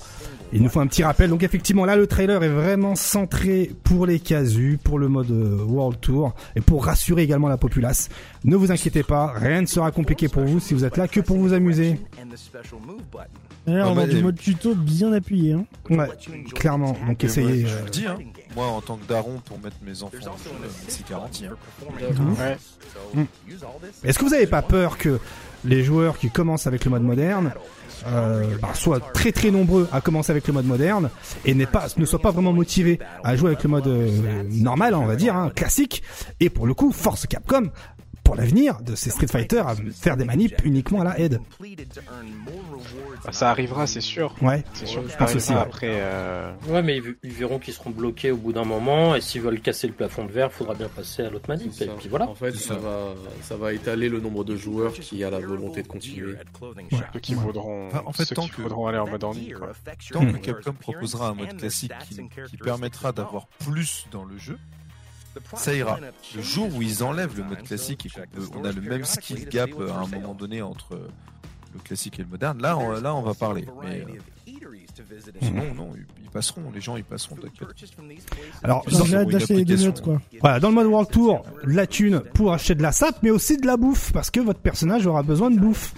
il 0.54 0.62
nous 0.64 0.70
faut 0.70 0.80
un 0.80 0.88
petit 0.88 1.04
rappel. 1.04 1.30
Donc 1.30 1.44
effectivement, 1.44 1.86
là, 1.86 1.96
le 1.96 2.08
trailer 2.08 2.42
est 2.44 2.50
vraiment 2.50 2.96
centré 2.96 3.72
pour 3.84 4.06
les 4.06 4.20
casus, 4.20 4.78
pour 4.84 5.00
le 5.00 5.08
mode 5.08 5.32
euh, 5.32 5.64
World 5.66 6.00
Tour, 6.00 6.34
et 6.56 6.62
pour 6.62 6.86
rassurer 6.86 7.24
également 7.24 7.48
la 7.50 7.58
populace. 7.58 8.10
Ne 8.44 8.56
vous 8.56 8.72
inquiétez 8.72 9.04
pas, 9.04 9.34
rien 9.36 9.62
ne 9.62 9.66
sera 9.68 9.92
compliqué 9.92 10.28
pour 10.28 10.44
vous 10.44 10.60
si 10.60 10.74
vous 10.74 10.86
êtes 10.86 10.98
là 10.98 11.08
que 11.08 11.20
pour 11.20 11.38
vous 11.38 11.54
amuser. 11.54 12.00
D'ailleurs, 13.66 13.88
Ah, 13.88 13.92
on 13.92 13.96
bah, 13.96 14.04
a 14.04 14.08
du 14.08 14.18
et- 14.18 14.22
mode 14.22 14.38
tuto 14.38 14.74
bien 14.76 15.12
appuyé. 15.12 15.54
Hein. 15.54 15.66
Ouais, 15.90 16.08
clairement. 16.56 16.96
Donc 17.08 17.22
essayez. 17.24 17.66
euh, 17.66 17.82
moi, 18.58 18.68
en 18.68 18.82
tant 18.82 18.98
que 18.98 19.08
daron, 19.08 19.40
pour 19.46 19.60
mettre 19.60 19.76
mes 19.84 20.02
enfants 20.02 20.18
en 20.18 20.38
jeu, 20.38 20.50
c'est 20.88 21.08
garanti. 21.08 21.46
Hein. 21.46 21.56
Ouais. 22.40 23.28
Est-ce 24.04 24.18
que 24.18 24.24
vous 24.24 24.32
n'avez 24.32 24.48
pas 24.48 24.64
peur 24.64 24.98
que 24.98 25.20
les 25.64 25.84
joueurs 25.84 26.18
qui 26.18 26.32
commencent 26.32 26.66
avec 26.66 26.84
le 26.84 26.90
mode 26.92 27.04
moderne 27.04 27.54
euh, 28.08 28.58
bah, 28.60 28.74
soient 28.74 29.00
très 29.00 29.32
très 29.32 29.52
nombreux 29.52 29.88
à 29.92 30.02
commencer 30.02 30.32
avec 30.32 30.48
le 30.48 30.54
mode 30.54 30.66
moderne 30.66 31.10
et 31.46 31.54
pas, 31.66 31.88
ne 31.98 32.06
soient 32.06 32.22
pas 32.22 32.32
vraiment 32.32 32.54
motivés 32.54 33.00
à 33.24 33.36
jouer 33.36 33.50
avec 33.50 33.64
le 33.64 33.70
mode 33.70 33.88
euh, 33.88 34.44
normal, 34.50 34.96
on 34.96 35.06
va 35.06 35.16
dire, 35.16 35.36
hein, 35.36 35.52
classique, 35.54 36.02
et 36.40 36.50
pour 36.50 36.66
le 36.66 36.74
coup, 36.74 36.92
Force 36.92 37.28
Capcom 37.28 37.70
pour 38.28 38.36
l'avenir 38.36 38.82
de 38.82 38.94
ces 38.94 39.10
Street 39.10 39.28
Fighter 39.28 39.60
à 39.60 39.74
faire 39.94 40.18
des 40.18 40.26
manips 40.26 40.62
uniquement 40.66 41.00
à 41.00 41.06
la 41.06 41.18
head. 41.18 41.40
Bah, 43.24 43.32
ça 43.32 43.50
arrivera, 43.50 43.88
c'est 43.88 44.02
sûr. 44.02 44.36
Ouais, 44.42 44.66
c'est 44.74 44.86
sûr. 44.86 45.02
Je 45.08 45.16
pense 45.16 45.34
aussi. 45.34 45.54
Après, 45.54 45.92
euh... 45.92 46.52
ouais, 46.68 46.84
mais 46.84 47.00
ils 47.24 47.32
verront 47.32 47.58
qu'ils 47.58 47.74
seront 47.74 47.90
bloqués 47.90 48.32
au 48.32 48.38
bout 48.38 48.52
d'un 48.52 48.66
moment, 48.66 49.16
et 49.16 49.22
s'ils 49.22 49.40
veulent 49.40 49.62
casser 49.62 49.88
le 49.88 49.94
plafond 49.94 50.26
de 50.26 50.32
verre, 50.32 50.52
faudra 50.52 50.76
bien 50.76 50.90
passer 50.90 51.24
à 51.24 51.30
l'autre 51.30 51.48
manip. 51.48 51.72
Et 51.82 51.88
puis 51.88 52.10
voilà. 52.10 52.28
En 52.28 52.36
fait, 52.36 52.52
ça 52.52 52.76
va, 52.76 53.14
ça 53.42 53.56
va 53.56 53.72
étaler 53.72 54.10
le 54.10 54.20
nombre 54.20 54.44
de 54.44 54.58
joueurs 54.58 54.92
qui 54.92 55.24
a 55.24 55.30
la 55.30 55.40
volonté 55.40 55.82
de 55.82 55.88
continuer. 55.88 56.34
Ouais. 56.62 56.98
Ceux 57.14 57.20
qui 57.22 57.34
voudront, 57.34 57.88
enfin, 57.88 58.04
en 58.06 58.12
fait, 58.12 58.26
ceux 58.26 58.36
tant 58.36 58.44
qui 58.44 58.50
que, 58.50 58.62
voudront 58.62 58.88
aller 58.88 58.98
en 58.98 59.08
mode 59.08 59.24
en 59.24 59.32
ligne. 59.32 59.54
Quoi. 59.54 59.72
Tant 60.12 60.26
que 60.26 60.38
Capcom 60.38 60.74
proposera 60.74 61.30
un 61.30 61.34
mode 61.34 61.56
classique 61.56 61.94
qui, 62.10 62.18
qui 62.50 62.58
permettra 62.58 63.14
d'avoir 63.14 63.48
plus 63.60 64.06
dans 64.12 64.26
le 64.26 64.38
jeu, 64.38 64.58
ça 65.56 65.74
ira. 65.74 66.00
Le 66.36 66.42
jour 66.42 66.70
où 66.76 66.82
ils 66.82 67.04
enlèvent 67.04 67.38
le 67.38 67.44
mode 67.44 67.64
classique 67.64 68.06
et 68.08 68.48
qu'on 68.48 68.64
a 68.64 68.72
le 68.72 68.82
même 68.82 69.04
skill 69.06 69.48
gap 69.50 69.70
euh, 69.80 69.92
à 69.92 70.00
un 70.00 70.08
moment 70.08 70.34
donné 70.34 70.62
entre 70.62 71.00
le 71.74 71.80
classique 71.84 72.20
et 72.20 72.24
le 72.24 72.30
moderne, 72.30 72.62
là, 72.62 72.78
on, 72.78 72.92
là, 72.92 73.14
on 73.16 73.22
va 73.22 73.34
parler. 73.34 73.66
Mais, 73.84 74.02
euh, 74.02 74.20
sinon, 75.42 75.74
non, 75.76 75.90
ils 75.96 76.30
passeront, 76.30 76.72
les 76.74 76.82
gens, 76.82 76.98
ils 76.98 77.04
passeront. 77.04 77.36
Alors, 78.64 78.86
hâte 79.14 79.28
d'acheter 79.30 79.66
deux 79.66 79.78
notes, 79.78 80.02
quoi. 80.02 80.22
Voilà, 80.42 80.60
dans 80.60 80.70
le 80.70 80.76
mode 80.76 80.88
World 80.88 81.10
Tour, 81.10 81.44
la 81.64 81.88
thune 81.88 82.22
pour 82.34 82.54
acheter 82.54 82.76
de 82.76 82.82
la 82.82 82.92
sap, 82.92 83.22
mais 83.24 83.30
aussi 83.30 83.58
de 83.58 83.68
la 83.68 83.78
bouffe, 83.78 84.12
parce 84.12 84.32
que 84.32 84.40
votre 84.40 84.60
personnage 84.60 85.06
aura 85.08 85.24
besoin 85.24 85.52
de 85.52 85.60
bouffe 85.60 85.94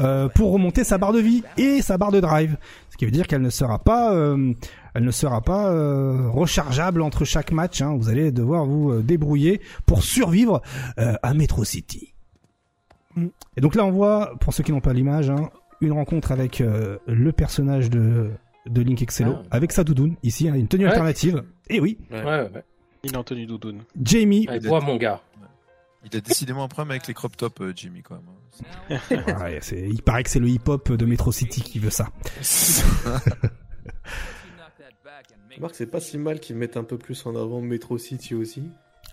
euh, 0.00 0.28
pour 0.28 0.52
remonter 0.52 0.84
sa 0.84 0.98
barre 0.98 1.12
de 1.12 1.20
vie 1.20 1.42
et 1.56 1.82
sa 1.82 1.98
barre 1.98 2.12
de 2.12 2.20
drive. 2.20 2.56
Ce 2.90 2.96
qui 2.96 3.04
veut 3.04 3.10
dire 3.10 3.26
qu'elle 3.26 3.42
ne 3.42 3.50
sera 3.50 3.78
pas, 3.78 4.14
euh, 4.14 4.54
elle 4.94 5.04
ne 5.04 5.10
sera 5.10 5.40
pas 5.42 5.70
euh, 5.70 6.28
rechargeable 6.30 7.02
entre 7.02 7.24
chaque 7.24 7.52
match. 7.52 7.82
Hein. 7.82 7.96
Vous 7.98 8.08
allez 8.08 8.32
devoir 8.32 8.64
vous 8.64 8.92
euh, 8.92 9.02
débrouiller 9.02 9.60
pour 9.86 10.02
survivre 10.02 10.62
euh, 10.98 11.14
à 11.22 11.34
Metro 11.34 11.64
City. 11.64 12.14
Et 13.56 13.60
donc 13.60 13.74
là, 13.76 13.84
on 13.84 13.90
voit, 13.92 14.32
pour 14.40 14.52
ceux 14.54 14.62
qui 14.64 14.72
n'ont 14.72 14.80
pas 14.80 14.92
l'image, 14.92 15.30
hein, 15.30 15.50
une 15.80 15.92
rencontre 15.92 16.32
avec 16.32 16.60
euh, 16.60 16.98
le 17.06 17.32
personnage 17.32 17.90
de 17.90 18.30
de 18.66 18.80
Link 18.80 19.02
Excello 19.02 19.34
Ah. 19.42 19.56
avec 19.56 19.72
sa 19.72 19.84
doudoune 19.84 20.14
ici, 20.22 20.48
hein, 20.48 20.54
une 20.54 20.68
tenue 20.68 20.84
Ouais. 20.84 20.90
alternative. 20.90 21.42
Et 21.68 21.80
oui, 21.80 21.98
Ouais, 22.10 22.24
ouais, 22.24 22.50
ouais. 22.54 22.64
Il 23.02 23.12
est 23.12 23.16
en 23.16 23.22
tenue 23.22 23.44
doudoune. 23.44 23.82
Jamie. 24.02 24.46
Allez, 24.48 24.66
bois, 24.66 24.80
mon 24.80 24.96
gars. 24.96 25.20
Il 26.10 26.16
a 26.16 26.20
décidément 26.20 26.64
un 26.64 26.68
problème 26.68 26.90
avec 26.92 27.06
les 27.06 27.12
crop 27.14 27.36
tops, 27.36 27.60
euh, 27.60 27.72
Jimmy, 27.76 28.02
quand 28.02 28.14
même. 28.16 28.98
Ouais, 29.38 29.58
c'est- 29.60 29.86
il 29.88 30.02
paraît 30.02 30.22
que 30.22 30.30
c'est 30.30 30.38
le 30.40 30.48
hip-hop 30.48 30.92
de 30.92 31.04
Metro 31.06 31.30
City 31.32 31.60
qui 31.62 31.78
veut 31.78 31.90
ça. 31.90 32.08
Remarque, 35.56 35.74
c'est 35.74 35.86
pas 35.86 36.00
si 36.00 36.18
mal 36.18 36.40
qu'ils 36.40 36.56
mettent 36.56 36.76
un 36.76 36.84
peu 36.84 36.98
plus 36.98 37.24
en 37.26 37.36
avant 37.36 37.60
Metro 37.60 37.98
City 37.98 38.34
aussi. 38.34 38.62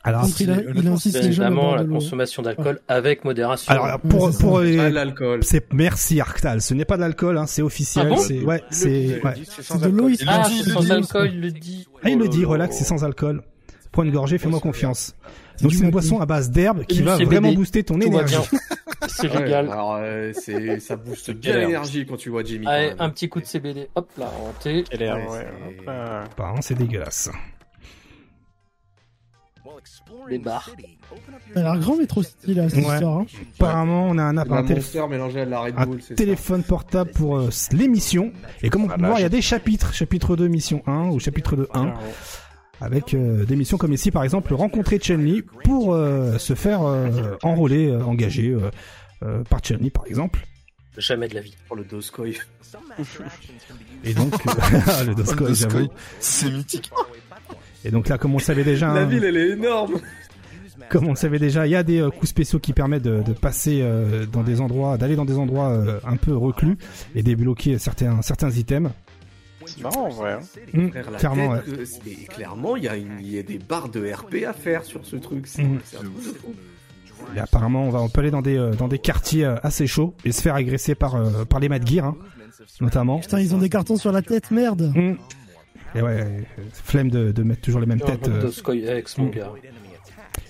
Alors, 0.04 0.24
Donc, 0.24 0.40
il, 0.40 0.50
a- 0.50 0.62
il 0.76 0.88
insiste 0.88 1.18
évidemment, 1.18 1.76
la 1.76 1.84
consommation 1.86 2.42
d'alcool 2.42 2.80
avec 2.88 3.24
modération. 3.24 3.72
alors 3.72 4.00
pour 4.00 4.36
pour 4.40 4.62
les- 4.62 4.90
l'alcool. 4.90 5.44
c'est 5.44 5.72
merci 5.74 6.20
Arctal, 6.20 6.60
ce 6.62 6.74
n'est 6.74 6.86
pas 6.86 6.96
de 6.96 7.02
l'alcool, 7.02 7.38
hein, 7.38 7.46
c'est 7.46 7.62
officiel. 7.62 8.08
Ah 8.08 8.10
bon 8.10 8.18
c'est 8.18 8.40
ouais, 8.44 8.64
c'est 8.72 9.22
ouais. 9.24 9.34
dit, 9.36 9.42
de 9.80 9.88
l'eau, 9.90 10.10
ah, 10.28 10.48
dit, 10.50 10.62
c'est 10.64 10.72
sans 10.72 10.80
le 10.80 10.86
dit. 10.86 10.92
alcool, 10.92 11.30
il 11.34 11.42
le 11.42 11.52
dit. 11.52 11.88
Ah, 12.04 12.10
il 12.10 12.18
le 12.18 12.28
dit, 12.30 12.46
Oh. 12.46 12.50
relax, 12.50 12.76
c'est 12.78 12.84
sans 12.84 13.04
alcool. 13.04 13.44
Point 13.92 14.06
de 14.06 14.12
gorgée, 14.12 14.38
fais-moi 14.40 14.60
confiance. 14.60 15.14
Donc 15.62 15.74
c'est 15.74 15.84
une 15.84 15.92
boisson 15.92 16.20
à 16.20 16.26
base 16.26 16.50
d'herbe 16.50 16.84
qui 16.86 17.04
va 17.04 17.18
vraiment 17.18 17.54
booster 17.54 17.84
ton 17.84 18.00
énergie. 18.02 18.36
C'est 19.08 19.30
Ouais, 19.32 19.44
légal. 19.44 19.70
alors, 19.72 19.96
euh, 20.00 20.32
c'est, 20.34 20.80
ça 20.80 20.96
booste 20.96 21.32
bien 21.32 21.58
l'énergie 21.58 22.06
quand 22.06 22.18
tu 22.18 22.30
vois 22.30 22.44
Jimmy. 22.44 22.68
Allez, 22.68 22.94
un 23.00 23.10
petit 23.10 23.30
coup 23.30 23.40
de 23.42 23.46
CBD. 23.46 23.90
Hop 23.96 24.10
là, 24.18 24.32
est, 25.02 25.16
Ouais, 25.16 25.24
ouais, 25.28 25.28
c'est- 25.40 25.80
après, 25.80 25.96
euh, 25.98 26.24
Apparemment, 26.26 26.62
c'est 26.62 26.76
dégueulasse. 26.76 27.30
Les 30.30 30.38
bars. 30.38 30.70
Ça 31.54 31.60
a 31.60 31.64
l'air 31.64 31.78
grand 31.80 31.96
Metro 31.98 32.22
City 32.24 32.54
là, 32.54 32.70
cette 32.70 32.86
Ouais. 32.86 32.94
histoire. 32.94 33.20
Hein. 33.20 33.26
Apparemment, 33.56 34.08
on 34.10 34.18
a 34.18 34.24
un 34.24 34.38
app, 34.38 34.52
un, 34.52 34.64
télé- 34.64 34.82
à 35.42 35.46
la 35.46 35.60
Red 35.62 35.76
Bull, 35.76 36.00
téléphone 36.16 36.64
portable 36.64 37.12
pour 37.12 37.38
euh, 37.38 37.50
l'émission. 37.72 38.32
Et 38.62 38.70
comme 38.70 38.84
on 38.84 38.88
peut 38.88 38.94
Voilà, 38.94 39.08
voir, 39.08 39.20
il 39.20 39.24
y 39.24 39.26
a 39.26 39.30
des 39.30 39.42
chapitres, 39.42 39.94
chapitre 39.94 40.36
2, 40.36 40.48
mission 40.48 40.84
1 40.88 41.10
ou 41.10 41.20
chapitre 41.20 41.56
2, 41.56 41.68
1, 41.74 41.86
voilà, 41.86 42.00
avec 42.82 43.14
euh, 43.14 43.46
des 43.46 43.56
missions 43.56 43.78
comme 43.78 43.94
ici, 43.94 44.12
par 44.12 44.24
exemple, 44.24 44.54
rencontrer 44.54 45.00
Chen-Li 45.00 45.44
pour 45.64 45.94
euh, 45.94 46.38
se 46.38 46.56
faire 46.56 46.82
euh, 46.84 47.36
enrôler, 47.44 47.88
euh, 47.90 48.04
engager 48.04 48.50
euh, 48.50 48.72
euh, 49.24 49.44
par 49.44 49.64
Chen-Li, 49.64 49.90
par 49.92 50.06
exemple. 50.08 50.46
Jamais 50.98 51.28
de 51.28 51.36
la 51.36 51.42
vie. 51.42 51.56
Pour 51.68 51.78
le 51.78 51.84
Doskoy. 51.86 52.38
Et 54.04 54.14
donc, 54.14 54.34
euh, 54.48 55.04
le 55.06 55.16
Doskoy, 55.16 55.54
j'avoue. 55.56 55.88
C'est 56.20 56.50
mythique. 56.52 56.92
Et 57.86 57.92
donc 57.92 58.10
là, 58.10 58.18
comme 58.18 58.34
on 58.34 58.38
le 58.38 58.44
savait 58.44 58.64
déjà, 58.64 58.88
La 58.94 59.02
hein, 59.02 59.06
ville, 59.06 59.24
elle 59.24 59.38
est 59.38 59.50
énorme. 59.52 60.00
comme 60.90 61.06
on 61.08 61.12
le 61.12 61.16
savait 61.16 61.40
déjà, 61.40 61.66
il 61.68 61.72
y 61.72 61.76
a 61.76 61.84
des 61.84 62.00
euh, 62.02 62.10
coups 62.10 62.30
spéciaux 62.30 62.60
qui 62.60 62.74
permettent 62.74 63.04
de, 63.04 63.22
de 63.22 63.34
passer 63.34 63.80
euh, 63.82 64.26
dans 64.26 64.44
des 64.44 64.60
endroits, 64.62 64.98
d'aller 64.98 65.16
dans 65.16 65.26
des 65.26 65.38
endroits 65.38 65.70
euh, 65.70 66.00
un 66.06 66.18
peu 66.18 66.36
reclus 66.36 66.78
et 67.16 67.24
débloquer 67.24 67.78
certains 67.78 68.22
certains 68.22 68.52
items. 68.52 68.92
C'est 69.66 69.82
marrant, 69.82 70.06
en 70.06 70.10
vrai. 70.10 70.34
hein. 70.74 70.90
La 71.12 71.18
clairement, 71.18 71.56
tête, 71.58 71.68
euh, 71.80 71.86
c'est- 71.86 72.26
clairement, 72.28 72.76
il 72.76 72.84
y, 72.84 72.88
a 72.88 72.96
une- 72.98 73.20
il 73.20 73.34
y 73.36 73.40
a 73.40 73.44
des 73.44 73.58
barres 73.60 73.90
de 73.90 74.12
RP 74.12 74.44
à 74.46 74.54
faire 74.54 74.84
sur 74.84 75.06
ce 75.06 75.16
truc. 75.16 75.48
C'est 75.48 75.64
fou. 75.64 76.54
Et 77.36 77.40
apparemment, 77.40 77.84
on 77.86 77.90
va 77.92 78.00
on 78.02 78.10
peut 78.10 78.22
aller 78.22 78.32
dans 78.32 78.42
des 78.42 78.58
euh, 78.58 78.72
dans 78.74 78.88
des 78.88 78.98
quartiers 78.98 79.46
euh, 79.46 79.56
assez 79.62 79.86
chauds 79.86 80.16
et 80.26 80.32
se 80.32 80.42
faire 80.42 80.56
agresser 80.56 80.96
par 80.96 81.16
euh, 81.16 81.46
par 81.46 81.60
les 81.60 81.70
Mad 81.70 81.88
Gear, 81.88 82.06
hein, 82.06 82.18
notamment. 82.80 83.20
Putain, 83.20 83.40
ils 83.40 83.54
ont 83.54 83.60
des 83.60 83.70
cartons 83.70 83.96
sur 83.98 84.12
la 84.12 84.22
tête, 84.24 84.50
merde. 84.50 84.92
Hum. 84.96 85.18
Et 85.94 86.02
ouais, 86.02 86.22
euh, 86.22 86.42
flemme 86.72 87.12
de, 87.12 87.32
de 87.32 87.44
mettre 87.44 87.62
toujours 87.62 87.80
les 87.82 87.86
mêmes 87.86 88.00
têtes. 88.00 88.28
euh. 88.28 88.42
Doskoy 88.42 88.80
X, 89.00 89.18
mon 89.20 89.28
gars. 89.28 89.52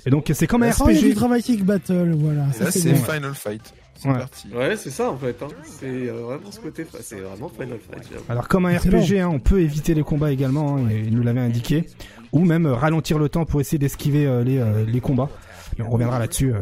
Et 0.06 0.09
donc 0.09 0.31
c'est 0.33 0.48
comme 0.48 0.64
un 0.64 0.72
Oh, 0.80 0.88
a 0.88 0.93
du 0.93 0.99
RPG. 1.09 1.14
dramatic 1.15 1.65
battle, 1.65 2.14
voilà. 2.17 2.45
Et 2.49 2.53
Ça, 2.53 2.72
c'est. 2.72 2.95
Final 2.95 3.33
Fight. 3.33 3.73
C'est 4.01 4.09
Ouais. 4.09 4.17
parti. 4.17 4.47
Ouais, 4.51 4.75
c'est 4.77 4.89
ça 4.89 5.11
en 5.11 5.17
fait. 5.17 5.35
Hein. 5.43 5.47
C'est 5.63 5.85
euh, 6.09 6.13
vraiment 6.23 6.49
ce 6.51 6.59
côté. 6.59 6.88
C'est 7.01 7.19
vraiment 7.19 7.49
Final 7.49 7.77
Fight. 7.77 8.09
Alors 8.30 8.47
comme 8.47 8.65
un. 8.65 8.75
RPG, 8.75 9.19
hein, 9.19 9.30
on 9.31 9.39
peut 9.39 9.61
éviter 9.61 9.93
les 9.93 10.01
combats 10.01 10.31
également, 10.31 10.77
hein, 10.77 10.89
et 10.89 11.01
il 11.01 11.15
nous 11.15 11.21
l'avait 11.21 11.39
indiqué, 11.41 11.85
ou 12.31 12.39
même 12.43 12.65
euh, 12.65 12.73
ralentir 12.73 13.19
le 13.19 13.30
temps 13.30 13.45
pour 13.45 13.61
essayer 13.61 13.77
d'esquiver 13.77 14.25
euh, 14.25 14.43
les, 14.43 14.57
euh, 14.57 14.85
les 14.88 15.01
combats. 15.01 15.30
Mais 15.77 15.85
on 15.85 15.89
reviendra 15.91 16.17
là-dessus 16.17 16.51
euh, 16.51 16.61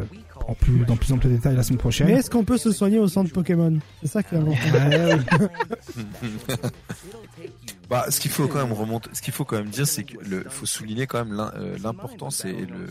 en 0.50 0.54
plus, 0.54 0.84
dans 0.84 0.96
plus 0.96 1.12
ample 1.12 1.28
détail 1.28 1.54
la 1.54 1.62
semaine 1.62 1.78
prochaine. 1.78 2.08
Mais 2.08 2.14
est-ce 2.14 2.28
qu'on 2.28 2.42
peut 2.44 2.58
se 2.58 2.72
soigner 2.72 2.98
au 2.98 3.06
centre 3.06 3.32
Pokémon 3.32 3.78
C'est 4.02 4.08
ça 4.08 4.22
qui 4.24 4.34
est 4.34 4.38
important. 4.38 4.58
Ouais, 4.88 5.14
oui. 5.14 6.58
Bah, 7.88 8.04
ce 8.08 8.20
qu'il 8.20 8.30
faut 8.30 8.46
quand 8.46 8.62
même 8.62 8.72
remonter, 8.72 9.10
ce 9.12 9.20
qu'il 9.20 9.32
faut 9.32 9.44
quand 9.44 9.56
même 9.56 9.68
dire, 9.70 9.84
c'est 9.86 10.04
que 10.04 10.16
le, 10.24 10.44
faut 10.48 10.64
souligner 10.66 11.08
quand 11.08 11.24
même 11.24 11.50
euh, 11.56 11.76
l'importance 11.82 12.44
et 12.44 12.52
le, 12.52 12.86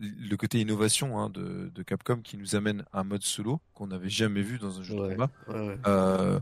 le 0.00 0.36
côté 0.36 0.58
innovation 0.60 1.20
hein, 1.20 1.30
de, 1.32 1.70
de 1.72 1.82
Capcom 1.84 2.16
qui 2.24 2.36
nous 2.36 2.56
amène 2.56 2.84
un 2.92 3.04
mode 3.04 3.22
solo 3.22 3.60
qu'on 3.74 3.86
n'avait 3.86 4.08
jamais 4.08 4.42
vu 4.42 4.58
dans 4.58 4.80
un 4.80 4.82
jeu 4.82 4.96
de 4.96 5.08
combat 5.12 5.30
Ouais, 5.48 5.54
ouais. 5.60 5.76
euh, 5.86 6.40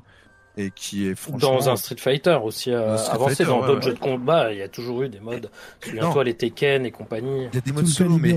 et 0.57 0.71
qui 0.75 1.07
est 1.09 1.15
franchement 1.15 1.57
Dans 1.57 1.69
un 1.69 1.77
Street 1.77 1.97
Fighter 1.99 2.39
aussi 2.43 2.71
euh, 2.73 2.87
Dans 2.87 2.93
un 2.95 2.97
Street 2.97 3.15
avancé, 3.15 3.35
Fighter, 3.37 3.51
dans 3.51 3.61
ouais, 3.61 3.67
d'autres 3.67 3.79
ouais. 3.81 3.87
jeux 3.91 3.95
de 3.95 3.99
combat, 3.99 4.53
il 4.55 4.59
y 4.61 4.63
a 4.63 4.69
toujours 4.69 5.03
eu 5.03 5.09
des 5.11 5.21
modes. 5.21 5.51
Souviens-toi, 5.85 6.25
les 6.25 6.35
Tekken 6.35 6.87
et 6.87 6.91
compagnie. 6.91 7.49
il 7.53 7.55
y 7.55 7.59
a 7.59 7.61
des 7.61 7.73
modes 7.73 7.87
solo, 7.87 8.17
mais. 8.17 8.35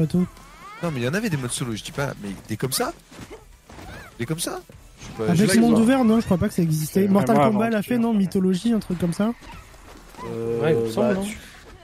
Non, 0.84 0.92
mais 0.92 1.00
il 1.00 1.03
y 1.03 1.08
en 1.08 1.14
avait 1.14 1.30
des 1.30 1.38
modes 1.38 1.52
solo. 1.52 1.76
Je 1.76 1.84
dis 1.84 1.92
pas, 1.92 2.14
mais 2.22 2.30
des 2.50 2.58
comme 2.58 2.72
ça, 2.74 2.94
des 4.20 4.26
comme 4.26 4.40
ça. 4.40 4.62
Je 5.00 5.06
sais 5.06 5.12
pas, 5.18 5.36
je 5.36 5.44
Avec 5.44 5.56
pas. 5.56 5.62
monde 5.62 5.80
ouvert, 5.80 6.03
non, 6.03 6.20
je 6.20 6.26
crois 6.26 6.38
pas 6.38 6.48
que 6.50 6.53
ça 6.53 6.62
existait. 6.62 7.08
Mortal 7.08 7.36
vraiment 7.38 7.52
Kombat 7.53 7.70
l'a 7.70 7.82
fait, 7.82 7.98
non 7.98 8.14
Mythologie, 8.14 8.74
un 8.74 8.80
truc 8.80 9.00
comme 9.00 9.14
ça 9.14 9.34
Euh, 10.26 10.62
Ouais, 10.62 10.74
il 10.74 10.80
me 10.86 10.90
semble, 10.90 11.08
bah, 11.08 11.14
non 11.16 11.22
tu- 11.24 11.38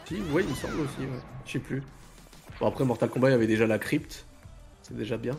Si, 0.08 0.16
ouais, 0.16 0.44
il 0.44 0.50
me 0.50 0.56
semble 0.56 0.82
aussi. 0.82 1.00
Ouais. 1.02 1.20
Je 1.46 1.52
sais 1.54 1.60
plus. 1.60 1.84
Bon, 2.60 2.68
après 2.68 2.84
Mortal 2.86 3.10
Kombat, 3.10 3.30
il 3.30 3.32
y 3.32 3.36
avait 3.36 3.48
déjà 3.48 3.68
la 3.68 3.80
crypte. 3.80 4.26
C'est 4.84 4.98
déjà 4.98 5.18
bien. 5.18 5.36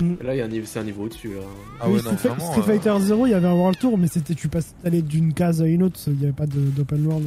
Mm. 0.00 0.14
Et 0.20 0.24
là, 0.24 0.46
c'est 0.64 0.78
un 0.78 0.84
niveau 0.84 1.04
au-dessus. 1.04 1.34
Là. 1.34 1.40
Ah 1.80 1.88
ouais, 1.88 1.96
Oui, 1.96 2.02
non, 2.04 2.16
Street, 2.16 2.28
vraiment. 2.30 2.50
Street 2.52 2.60
euh, 2.62 2.78
Fighter 2.80 2.94
0, 3.00 3.26
il 3.26 3.30
y 3.30 3.34
avait 3.34 3.46
un 3.48 3.52
World 3.54 3.78
Tour, 3.78 3.98
mais 3.98 4.08
c'était 4.08 4.34
tu 4.34 4.48
passes 4.48 4.74
t'allais 4.82 5.02
d'une 5.02 5.34
case 5.34 5.60
à 5.62 5.66
une 5.66 5.82
autre, 5.82 6.00
il 6.06 6.14
n'y 6.14 6.24
avait 6.24 6.32
pas 6.32 6.46
d'open 6.46 7.06
world. 7.06 7.26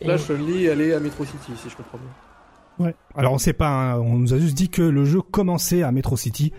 rien. 0.00 0.08
Là, 0.08 0.18
Chun-Li, 0.18 0.66
elle 0.66 0.80
est 0.80 0.94
à 0.94 1.00
Metro 1.00 1.24
City, 1.24 1.52
si 1.62 1.70
je 1.70 1.76
comprends 1.76 1.98
bien. 1.98 2.08
Alors 3.14 3.32
on 3.32 3.38
sait 3.38 3.52
pas, 3.52 3.68
hein, 3.94 3.98
on 4.00 4.16
nous 4.18 4.32
a 4.34 4.38
juste 4.38 4.56
dit 4.56 4.68
que 4.68 4.82
le 4.82 5.04
jeu 5.04 5.20
commençait 5.22 5.82
à 5.82 5.92
Metro 5.92 6.16
City. 6.16 6.52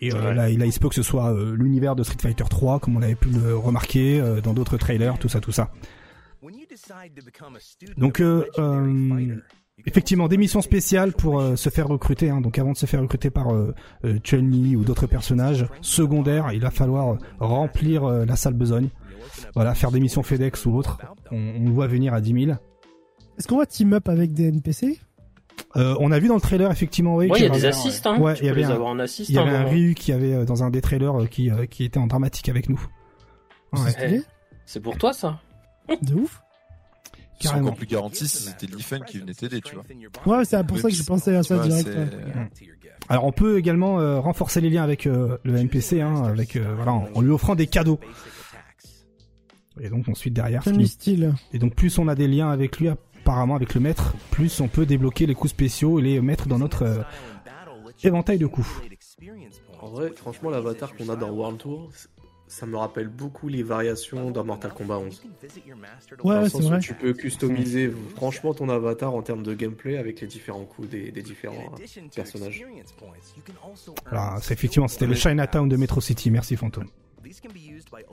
Et 0.00 0.12
euh, 0.12 0.28
Ouais. 0.28 0.34
là, 0.34 0.50
il, 0.50 0.58
là, 0.58 0.66
il 0.66 0.72
se 0.72 0.78
peut 0.78 0.88
que 0.90 0.94
ce 0.94 1.02
soit 1.02 1.32
euh, 1.32 1.54
l'univers 1.56 1.96
de 1.96 2.02
Street 2.02 2.18
Fighter 2.20 2.44
3, 2.48 2.80
comme 2.80 2.96
on 2.96 3.02
avait 3.02 3.14
pu 3.14 3.28
le 3.30 3.56
remarquer 3.56 4.20
euh, 4.20 4.40
dans 4.42 4.52
d'autres 4.52 4.76
trailers, 4.76 5.18
tout 5.18 5.28
ça, 5.28 5.40
tout 5.40 5.52
ça. 5.52 5.70
Donc, 7.96 8.20
euh, 8.20 8.44
euh, 8.58 9.36
effectivement, 9.86 10.28
des 10.28 10.36
missions 10.36 10.60
spéciales 10.60 11.12
pour 11.12 11.40
euh, 11.40 11.56
se 11.56 11.70
faire 11.70 11.88
recruter. 11.88 12.28
Hein. 12.30 12.40
Donc, 12.42 12.58
avant 12.58 12.72
de 12.72 12.76
se 12.76 12.84
faire 12.86 13.00
recruter 13.00 13.30
par 13.30 13.54
euh, 13.54 13.74
euh, 14.04 14.18
Chun-Li 14.22 14.76
ou 14.76 14.84
d'autres 14.84 15.06
personnages 15.06 15.66
secondaires, 15.80 16.52
il 16.52 16.60
va 16.60 16.70
falloir 16.70 17.16
remplir 17.40 18.04
euh, 18.04 18.24
la 18.26 18.36
salle 18.36 18.54
besogne. 18.54 18.90
Voilà, 19.54 19.74
faire 19.74 19.90
des 19.90 20.00
missions 20.00 20.22
FedEx 20.22 20.66
ou 20.66 20.74
autres. 20.76 20.98
On, 21.30 21.36
on 21.36 21.64
le 21.64 21.70
voit 21.72 21.86
venir 21.86 22.12
à 22.14 22.20
10 22.20 22.44
000. 22.46 22.56
Est-ce 23.38 23.48
qu'on 23.48 23.58
va 23.58 23.66
team 23.66 23.92
up 23.94 24.08
avec 24.08 24.32
des 24.34 24.44
NPC 24.48 24.98
Euh, 25.76 25.94
on 26.00 26.10
a 26.10 26.18
vu 26.18 26.28
dans 26.28 26.34
le 26.36 26.40
trailer 26.40 26.70
effectivement, 26.70 27.16
oui, 27.16 27.28
Ouais, 27.28 27.38
il 27.38 27.42
y 27.42 27.46
a 27.46 27.50
des 27.50 27.64
assists, 27.66 28.06
hein. 28.06 28.18
Ouais, 28.18 28.34
tu 28.34 28.44
y 28.44 28.46
peux 28.46 28.52
avait 28.52 28.60
les 28.62 28.66
un- 28.68 28.70
avoir 28.74 28.88
en 28.88 28.98
assist. 28.98 29.28
Il 29.28 29.34
y 29.34 29.38
avait 29.38 29.50
hein, 29.50 29.60
un 29.60 29.64
Ryu 29.64 29.94
qui 29.94 30.12
avait 30.12 30.32
euh, 30.32 30.44
dans 30.44 30.62
un 30.64 30.70
des 30.70 30.80
trailers 30.80 31.20
euh, 31.22 31.26
qui, 31.26 31.50
euh, 31.50 31.66
qui 31.66 31.84
était 31.84 31.98
en 31.98 32.06
dramatique 32.06 32.48
avec 32.48 32.68
nous. 32.68 32.80
Ouais. 33.72 33.90
C'est 33.90 34.22
C'est 34.64 34.80
pour 34.80 34.96
toi, 34.96 35.12
ça 35.12 35.38
de 36.02 36.14
ouf. 36.14 36.40
Carrément. 37.38 37.66
encore 37.66 37.76
plus 37.76 37.86
garantis 37.86 38.26
si 38.26 38.38
c'était 38.44 38.66
l'IFN 38.66 39.04
qui 39.06 39.18
venait 39.18 39.34
t'aider, 39.34 39.60
tu 39.60 39.74
vois. 39.74 39.84
Ouais, 40.38 40.44
c'est 40.46 40.66
pour 40.66 40.78
ça 40.78 40.88
que 40.88 40.94
j'ai 40.94 41.04
pensé 41.04 41.36
à 41.36 41.42
ça 41.42 41.56
vois, 41.56 41.66
direct. 41.68 41.86
c'est- 41.86 41.94
ouais. 41.98 42.50
Alors 43.10 43.24
on 43.26 43.32
peut 43.32 43.58
également 43.58 44.00
euh, 44.00 44.18
renforcer 44.18 44.62
les 44.62 44.70
liens 44.70 44.82
avec 44.82 45.06
euh, 45.06 45.36
le 45.44 45.56
NPC, 45.58 46.00
hein, 46.00 46.24
avec 46.24 46.56
euh, 46.56 46.72
voilà, 46.74 46.94
en, 46.94 47.08
en 47.14 47.20
lui 47.20 47.30
offrant 47.30 47.54
des 47.54 47.66
cadeaux. 47.66 48.00
Et 49.80 49.90
donc 49.90 50.08
ensuite 50.08 50.32
derrière, 50.32 50.62
style. 50.86 51.34
et 51.52 51.58
donc 51.58 51.74
plus 51.74 51.98
on 51.98 52.08
a 52.08 52.14
des 52.14 52.26
liens 52.26 52.48
avec 52.50 52.78
lui, 52.80 52.88
apparemment 53.26 53.56
avec 53.56 53.74
le 53.74 53.80
maître, 53.80 54.14
plus 54.30 54.60
on 54.60 54.68
peut 54.68 54.86
débloquer 54.86 55.26
les 55.26 55.34
coups 55.34 55.50
spéciaux 55.50 55.98
et 55.98 56.02
les 56.02 56.20
mettre 56.20 56.46
dans 56.46 56.60
notre 56.60 56.84
euh, 56.84 57.02
éventail 58.04 58.38
de 58.38 58.46
coups. 58.46 58.68
En 59.80 59.88
vrai, 59.88 60.12
franchement, 60.14 60.48
l'avatar 60.50 60.94
qu'on 60.94 61.08
a 61.08 61.16
dans 61.16 61.30
World 61.30 61.58
Tour, 61.58 61.90
ça 62.46 62.66
me 62.66 62.76
rappelle 62.76 63.08
beaucoup 63.08 63.48
les 63.48 63.64
variations 63.64 64.30
dans 64.30 64.44
Mortal 64.44 64.72
Kombat 64.72 64.98
11. 64.98 65.22
Ouais, 66.22 66.34
Dans 66.34 66.34
le 66.34 66.44
ouais, 66.44 66.48
sens 66.48 66.60
c'est 66.60 66.66
où 66.66 66.70
vrai. 66.70 66.78
tu 66.78 66.94
peux 66.94 67.12
customiser 67.14 67.92
franchement 68.14 68.54
ton 68.54 68.68
avatar 68.68 69.12
en 69.12 69.22
termes 69.22 69.42
de 69.42 69.54
gameplay 69.54 69.96
avec 69.96 70.20
les 70.20 70.28
différents 70.28 70.64
coups 70.64 70.88
des, 70.88 71.10
des 71.10 71.22
différents 71.22 71.74
euh, 71.80 72.02
personnages. 72.14 72.64
Alors 74.08 74.38
c'est 74.40 74.54
effectivement 74.54 74.86
c'était 74.86 75.06
le 75.06 75.16
Chinatown 75.16 75.68
de 75.68 75.76
Metro 75.76 76.00
City. 76.00 76.30
Merci 76.30 76.54
Fantôme. 76.54 76.86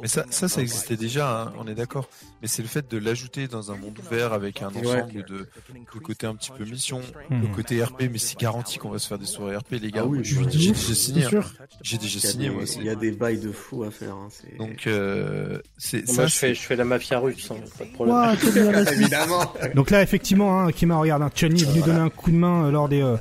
Mais 0.02 0.08
ça, 0.08 0.26
ça, 0.30 0.48
ça 0.48 0.62
existait 0.62 0.96
déjà, 0.98 1.42
hein, 1.44 1.54
on 1.60 1.68
est 1.68 1.76
d'accord. 1.76 2.10
Mais 2.42 2.48
c'est 2.48 2.62
le 2.62 2.68
fait 2.68 2.90
de 2.90 2.98
l'ajouter 2.98 3.48
dans 3.48 3.72
un 3.72 3.76
monde 3.76 3.98
ouvert 4.00 4.34
avec 4.34 4.62
un 4.62 4.68
ensemble 4.68 5.24
de, 5.28 5.48
de 5.94 6.00
côté 6.04 6.26
un 6.28 6.36
petit 6.36 6.52
peu 6.52 6.64
mission, 6.66 7.02
Hmm. 7.30 7.42
le 7.42 7.48
côté 7.48 7.84
RP, 7.84 8.04
mais 8.12 8.18
c'est 8.18 8.38
garanti 8.40 8.78
qu'on 8.78 8.90
va 8.90 9.00
se 9.00 9.08
faire 9.08 9.18
des 9.20 9.26
soirées 9.26 9.56
RP, 9.58 9.74
les 9.82 9.92
gars. 9.92 10.02
Ah 10.04 10.08
oui, 10.08 10.20
J'ai 10.24 10.38
oui. 10.38 10.46
j'ai 10.50 10.72
déjà 10.72 10.94
signé. 10.96 11.26
hein. 11.26 11.42
J'ai 11.82 11.98
déjà 11.98 12.20
signé, 12.20 12.50
moi. 12.50 12.66
c'est- 12.66 12.80
il 12.80 12.86
y 12.86 12.90
a 12.90 12.96
des 12.96 13.12
bails 13.12 13.40
de 13.40 13.52
fou 13.52 13.84
à 13.84 13.92
faire. 13.92 14.14
hein, 14.16 14.28
c'est- 14.32 14.58
Donc, 14.58 14.88
euh, 14.88 15.60
c'est 15.78 16.06
Moi, 16.08 16.16
ça. 16.16 16.28
je 16.28 16.36
fais, 16.36 16.54
je 16.56 16.62
fais 16.62 16.76
la 16.76 16.86
mafia 16.86 17.20
russe, 17.20 17.50
hein, 17.52 17.56
pas 17.78 17.86
de 17.86 17.92
problème. 17.92 18.88
Évidemment. 18.94 19.54
Donc 19.76 19.90
là 19.90 20.02
effectivement, 20.02 20.60
hein, 20.62 20.72
Kima 20.72 20.98
regarde, 20.98 21.22
hein, 21.22 21.30
Chun-Li 21.34 21.64
est 21.64 21.66
venu 21.66 21.82
donner 21.82 22.00
un 22.00 22.10
coup 22.10 22.32
de 22.32 22.36
main 22.36 22.66
euh, 22.66 22.72
lors 22.72 22.90
des 22.90 23.02
euh, 23.02 23.18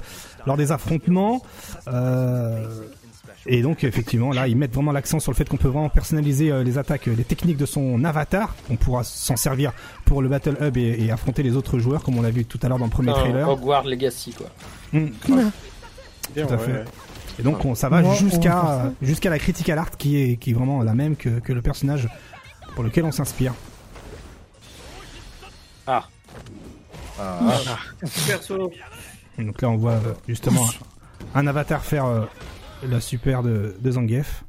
lors 0.47 0.57
des 0.57 0.73
affrontements. 0.73 1.43
Euh, 1.89 2.67
et 3.47 3.61
donc 3.62 3.83
effectivement 3.85 4.31
là 4.33 4.47
ils 4.49 4.57
mettent 4.57 4.75
vraiment 4.75 4.93
l'accent 4.93 5.19
sur 5.21 5.33
le 5.33 5.37
fait 5.37 5.49
qu'on 5.49 5.57
peut 5.57 5.69
vraiment 5.69 5.89
personnaliser 5.89 6.51
euh, 6.53 6.62
les 6.62 6.79
attaques, 6.79 7.09
euh, 7.09 7.15
les 7.17 7.25
techniques 7.25 7.57
de 7.57 7.67
son 7.67 8.05
avatar. 8.05 8.55
On 8.71 8.77
pourra 8.77 9.03
s'en 9.05 9.37
servir 9.37 9.73
pour 10.05 10.23
le 10.23 10.29
Battle 10.29 10.57
Hub 10.61 10.77
et, 10.77 10.97
et 11.05 11.11
affronter 11.11 11.43
les 11.43 11.57
autres 11.57 11.79
joueurs 11.79 12.03
comme 12.03 12.19
on 12.19 12.23
l'a 12.23 12.31
vu 12.31 12.45
tout 12.45 12.59
à 12.62 12.69
l'heure 12.69 12.79
dans 12.79 12.85
le 12.87 12.91
premier 12.91 13.12
trailer. 13.12 13.49
Hogwarts 13.49 13.85
Legacy, 13.85 14.33
quoi. 14.33 14.47
Mm. 14.93 15.07
Bien, 16.35 16.47
Tout 16.47 16.55
à 16.55 16.57
ouais, 16.57 16.65
fait. 16.65 16.73
ouais. 16.73 16.85
Et 17.39 17.43
donc 17.43 17.65
on, 17.65 17.75
ça 17.75 17.89
va 17.89 18.03
jusqu'à 18.15 18.93
jusqu'à 19.01 19.31
la 19.31 19.39
critical 19.39 19.79
art 19.79 19.91
qui 19.91 20.17
est 20.23 20.37
qui 20.37 20.51
est 20.51 20.55
vraiment 20.55 20.83
la 20.83 20.95
même 20.95 21.17
que, 21.17 21.41
que 21.41 21.53
le 21.53 21.62
personnage 21.62 22.09
pour 22.75 22.85
lequel 22.85 23.05
on 23.05 23.12
s'inspire. 23.12 23.55
Ah, 25.87 26.09
Ah, 27.19 27.59
Perso. 28.27 28.71
Donc 29.39 29.62
là 29.62 29.71
on 29.71 29.77
voit 29.77 29.93
euh, 29.93 30.15
justement 30.29 30.65
un, 31.35 31.41
un 31.41 31.47
avatar 31.47 31.83
faire 31.85 32.05
euh, 32.05 32.21
la 32.91 33.01
super 33.01 33.43
de, 33.43 33.75
de 33.81 33.91
Zangief. 33.91 34.44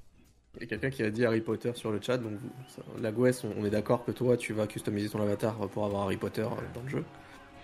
Il 0.57 0.61
y 0.61 0.63
a 0.65 0.67
quelqu'un 0.67 0.89
qui 0.89 1.03
a 1.03 1.09
dit 1.09 1.25
Harry 1.25 1.41
Potter 1.41 1.71
sur 1.75 1.91
le 1.91 1.99
chat, 2.01 2.17
donc 2.17 2.33
ça- 2.67 2.81
la 3.01 3.11
Gwes, 3.11 3.43
on, 3.43 3.61
on 3.61 3.65
est 3.65 3.69
d'accord 3.71 4.05
que 4.05 4.11
toi, 4.11 4.37
tu 4.37 4.53
vas 4.53 4.67
customiser 4.67 5.09
ton 5.09 5.21
avatar 5.21 5.55
pour 5.55 5.85
avoir 5.85 6.03
Harry 6.03 6.17
Potter 6.17 6.41
euh, 6.43 6.45
dans 6.75 6.81
le 6.83 6.89
jeu. 6.89 7.03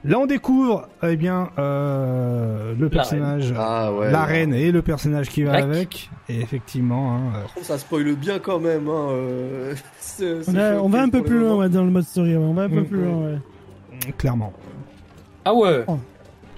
Là 0.04 0.20
on 0.20 0.26
découvre 0.26 0.88
eh 1.02 1.16
bien 1.16 1.50
euh, 1.58 2.72
le 2.78 2.88
personnage, 2.88 3.52
Ah 3.58 3.92
ouais. 3.92 4.10
la 4.12 4.24
reine 4.24 4.54
et 4.54 4.70
le 4.70 4.80
personnage 4.80 5.28
qui 5.28 5.42
va 5.42 5.54
avec. 5.54 6.08
Et 6.28 6.40
effectivement, 6.40 7.16
hein, 7.16 7.20
euh, 7.58 7.62
Ça 7.62 7.76
spoil 7.78 8.14
bien 8.14 8.38
quand 8.38 8.60
même. 8.60 8.88
Hein, 8.88 9.08
euh, 9.10 9.74
ce- 10.00 10.42
ce 10.42 10.50
On, 10.50 10.54
a- 10.54 10.74
on 10.76 10.88
va 10.88 11.02
un 11.02 11.08
peu 11.08 11.18
showcase 11.18 11.30
plus 11.30 11.40
loin 11.40 11.56
ouais, 11.56 11.68
dans 11.68 11.82
le 11.84 11.90
mode 11.90 12.04
story. 12.04 12.36
On 12.36 12.54
va 12.54 12.62
un 12.62 12.68
peu 12.70 12.80
Mm. 12.82 12.86
plus 12.86 13.04
loin. 13.04 13.16
Ouais. 13.24 13.38
clairement. 14.16 14.52
ah 15.44 15.52
ouais 15.54 15.84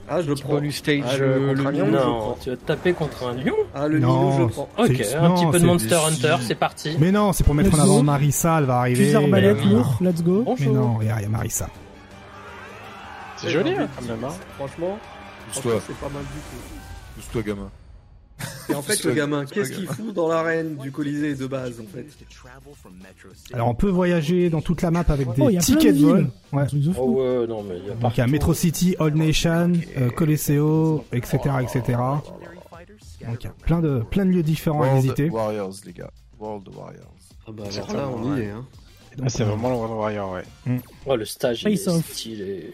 Ah, 0.08 0.22
je 0.22 0.28
le 0.28 0.34
prends. 0.36 0.50
bonus 0.54 0.76
stage 0.76 1.02
Ah, 1.04 1.16
le- 1.16 1.24
euh, 1.26 1.52
le 1.54 1.70
lion, 1.70 1.86
Non, 1.88 2.36
tu 2.40 2.50
vas 2.50 2.56
te 2.56 2.64
taper 2.64 2.92
contre 2.92 3.26
un 3.26 3.34
lion 3.34 3.54
Ah, 3.74 3.88
le 3.88 3.98
Non, 3.98 4.30
Nino, 4.34 4.48
je 4.48 4.52
prends. 4.54 4.68
Ok, 4.78 5.02
un 5.18 5.28
non, 5.28 5.34
petit 5.34 5.46
peu 5.50 5.58
de 5.60 5.66
Monster 5.66 5.88
des- 5.88 5.94
Hunter, 6.26 6.36
c'est 6.42 6.54
parti. 6.54 6.96
Mais 7.00 7.10
non, 7.12 7.32
c'est 7.32 7.42
pour 7.44 7.54
mettre 7.54 7.70
en 7.74 7.76
Let's 7.76 7.84
avant 7.84 7.96
go. 7.96 8.02
Marissa, 8.02 8.58
elle 8.58 8.64
va 8.66 8.78
arriver. 8.78 9.04
Fusil 9.04 9.16
arbalète, 9.16 9.58
Euh, 9.58 9.64
lourd, 9.68 9.96
let's 10.00 10.22
go. 10.22 10.44
Mais 10.60 10.66
non, 10.66 10.94
regarde, 10.94 11.20
il 11.20 11.24
y 11.24 11.26
a 11.26 11.28
Marissa. 11.30 11.68
C'est 13.36 13.50
joli, 13.50 13.70
hein, 13.72 13.88
quand 13.98 14.06
même. 14.06 14.24
hein. 14.24 14.32
Franchement, 14.56 14.98
franchement, 15.50 15.72
c'est 15.86 15.96
pas 15.96 16.08
mal 16.08 16.22
du 16.22 16.28
tout. 16.40 17.16
pousse-toi, 17.16 17.42
gamin. 17.42 17.70
Et 18.68 18.74
en 18.74 18.82
fait, 18.82 19.02
le 19.04 19.12
gamin, 19.14 19.44
qu'est-ce 19.46 19.72
qu'il 19.72 19.86
fout 19.86 20.12
dans 20.12 20.28
l'arène 20.28 20.76
du 20.76 20.92
Colisée 20.92 21.34
de 21.34 21.46
base, 21.46 21.80
en 21.80 21.84
fait 21.86 22.06
Alors 23.52 23.68
on 23.68 23.74
peut 23.74 23.88
voyager 23.88 24.50
dans 24.50 24.60
toute 24.60 24.82
la 24.82 24.90
map 24.90 25.04
avec 25.08 25.32
des 25.34 25.42
Oh, 25.42 25.48
il 25.50 25.54
y 25.54 25.58
a 25.58 25.60
plein 25.60 25.74
tickets 25.76 25.96
de 25.96 26.04
vol. 26.04 26.30
Ouais. 26.52 26.64
Oh 26.88 26.92
fou. 26.92 27.20
ouais, 27.20 27.46
non, 27.46 27.62
mais 27.62 27.78
il 27.78 27.86
y 27.86 27.90
a 27.90 27.94
Donc 27.94 28.16
il 28.16 28.20
y 28.20 28.22
a. 28.22 28.26
Metro 28.26 28.54
City, 28.54 28.96
Old 28.98 29.16
Nation, 29.16 29.72
euh, 29.96 30.10
Colosseo, 30.10 31.04
etc., 31.12 31.38
etc. 31.62 31.98
Donc 33.26 33.42
il 33.42 33.44
y 33.44 33.46
a 33.46 33.50
plein 33.62 33.80
de 33.80 34.02
plein 34.10 34.26
de 34.26 34.30
lieux 34.30 34.42
différents 34.42 34.82
à 34.82 34.86
World 34.86 35.02
visiter. 35.02 35.30
Warriors, 35.30 35.74
les 35.84 35.92
gars. 35.92 36.10
World 36.38 36.68
Warriors. 36.68 37.14
Ah 37.48 37.52
bah 37.52 37.64
C'est 37.70 37.78
alors 37.78 37.94
là, 37.94 38.08
on 38.14 38.36
y 38.36 38.40
est. 38.40 38.50
Hein. 38.50 38.64
Ah, 39.22 39.28
c'est 39.28 39.44
vraiment 39.44 39.70
le 39.70 39.76
World 39.76 39.94
Warrior, 39.94 40.32
ouais. 40.32 40.80
Ouais, 41.06 41.16
le 41.16 41.24
stage, 41.24 41.62
il 41.66 41.78
Face 41.78 41.94
est 41.96 42.12
stylé. 42.12 42.70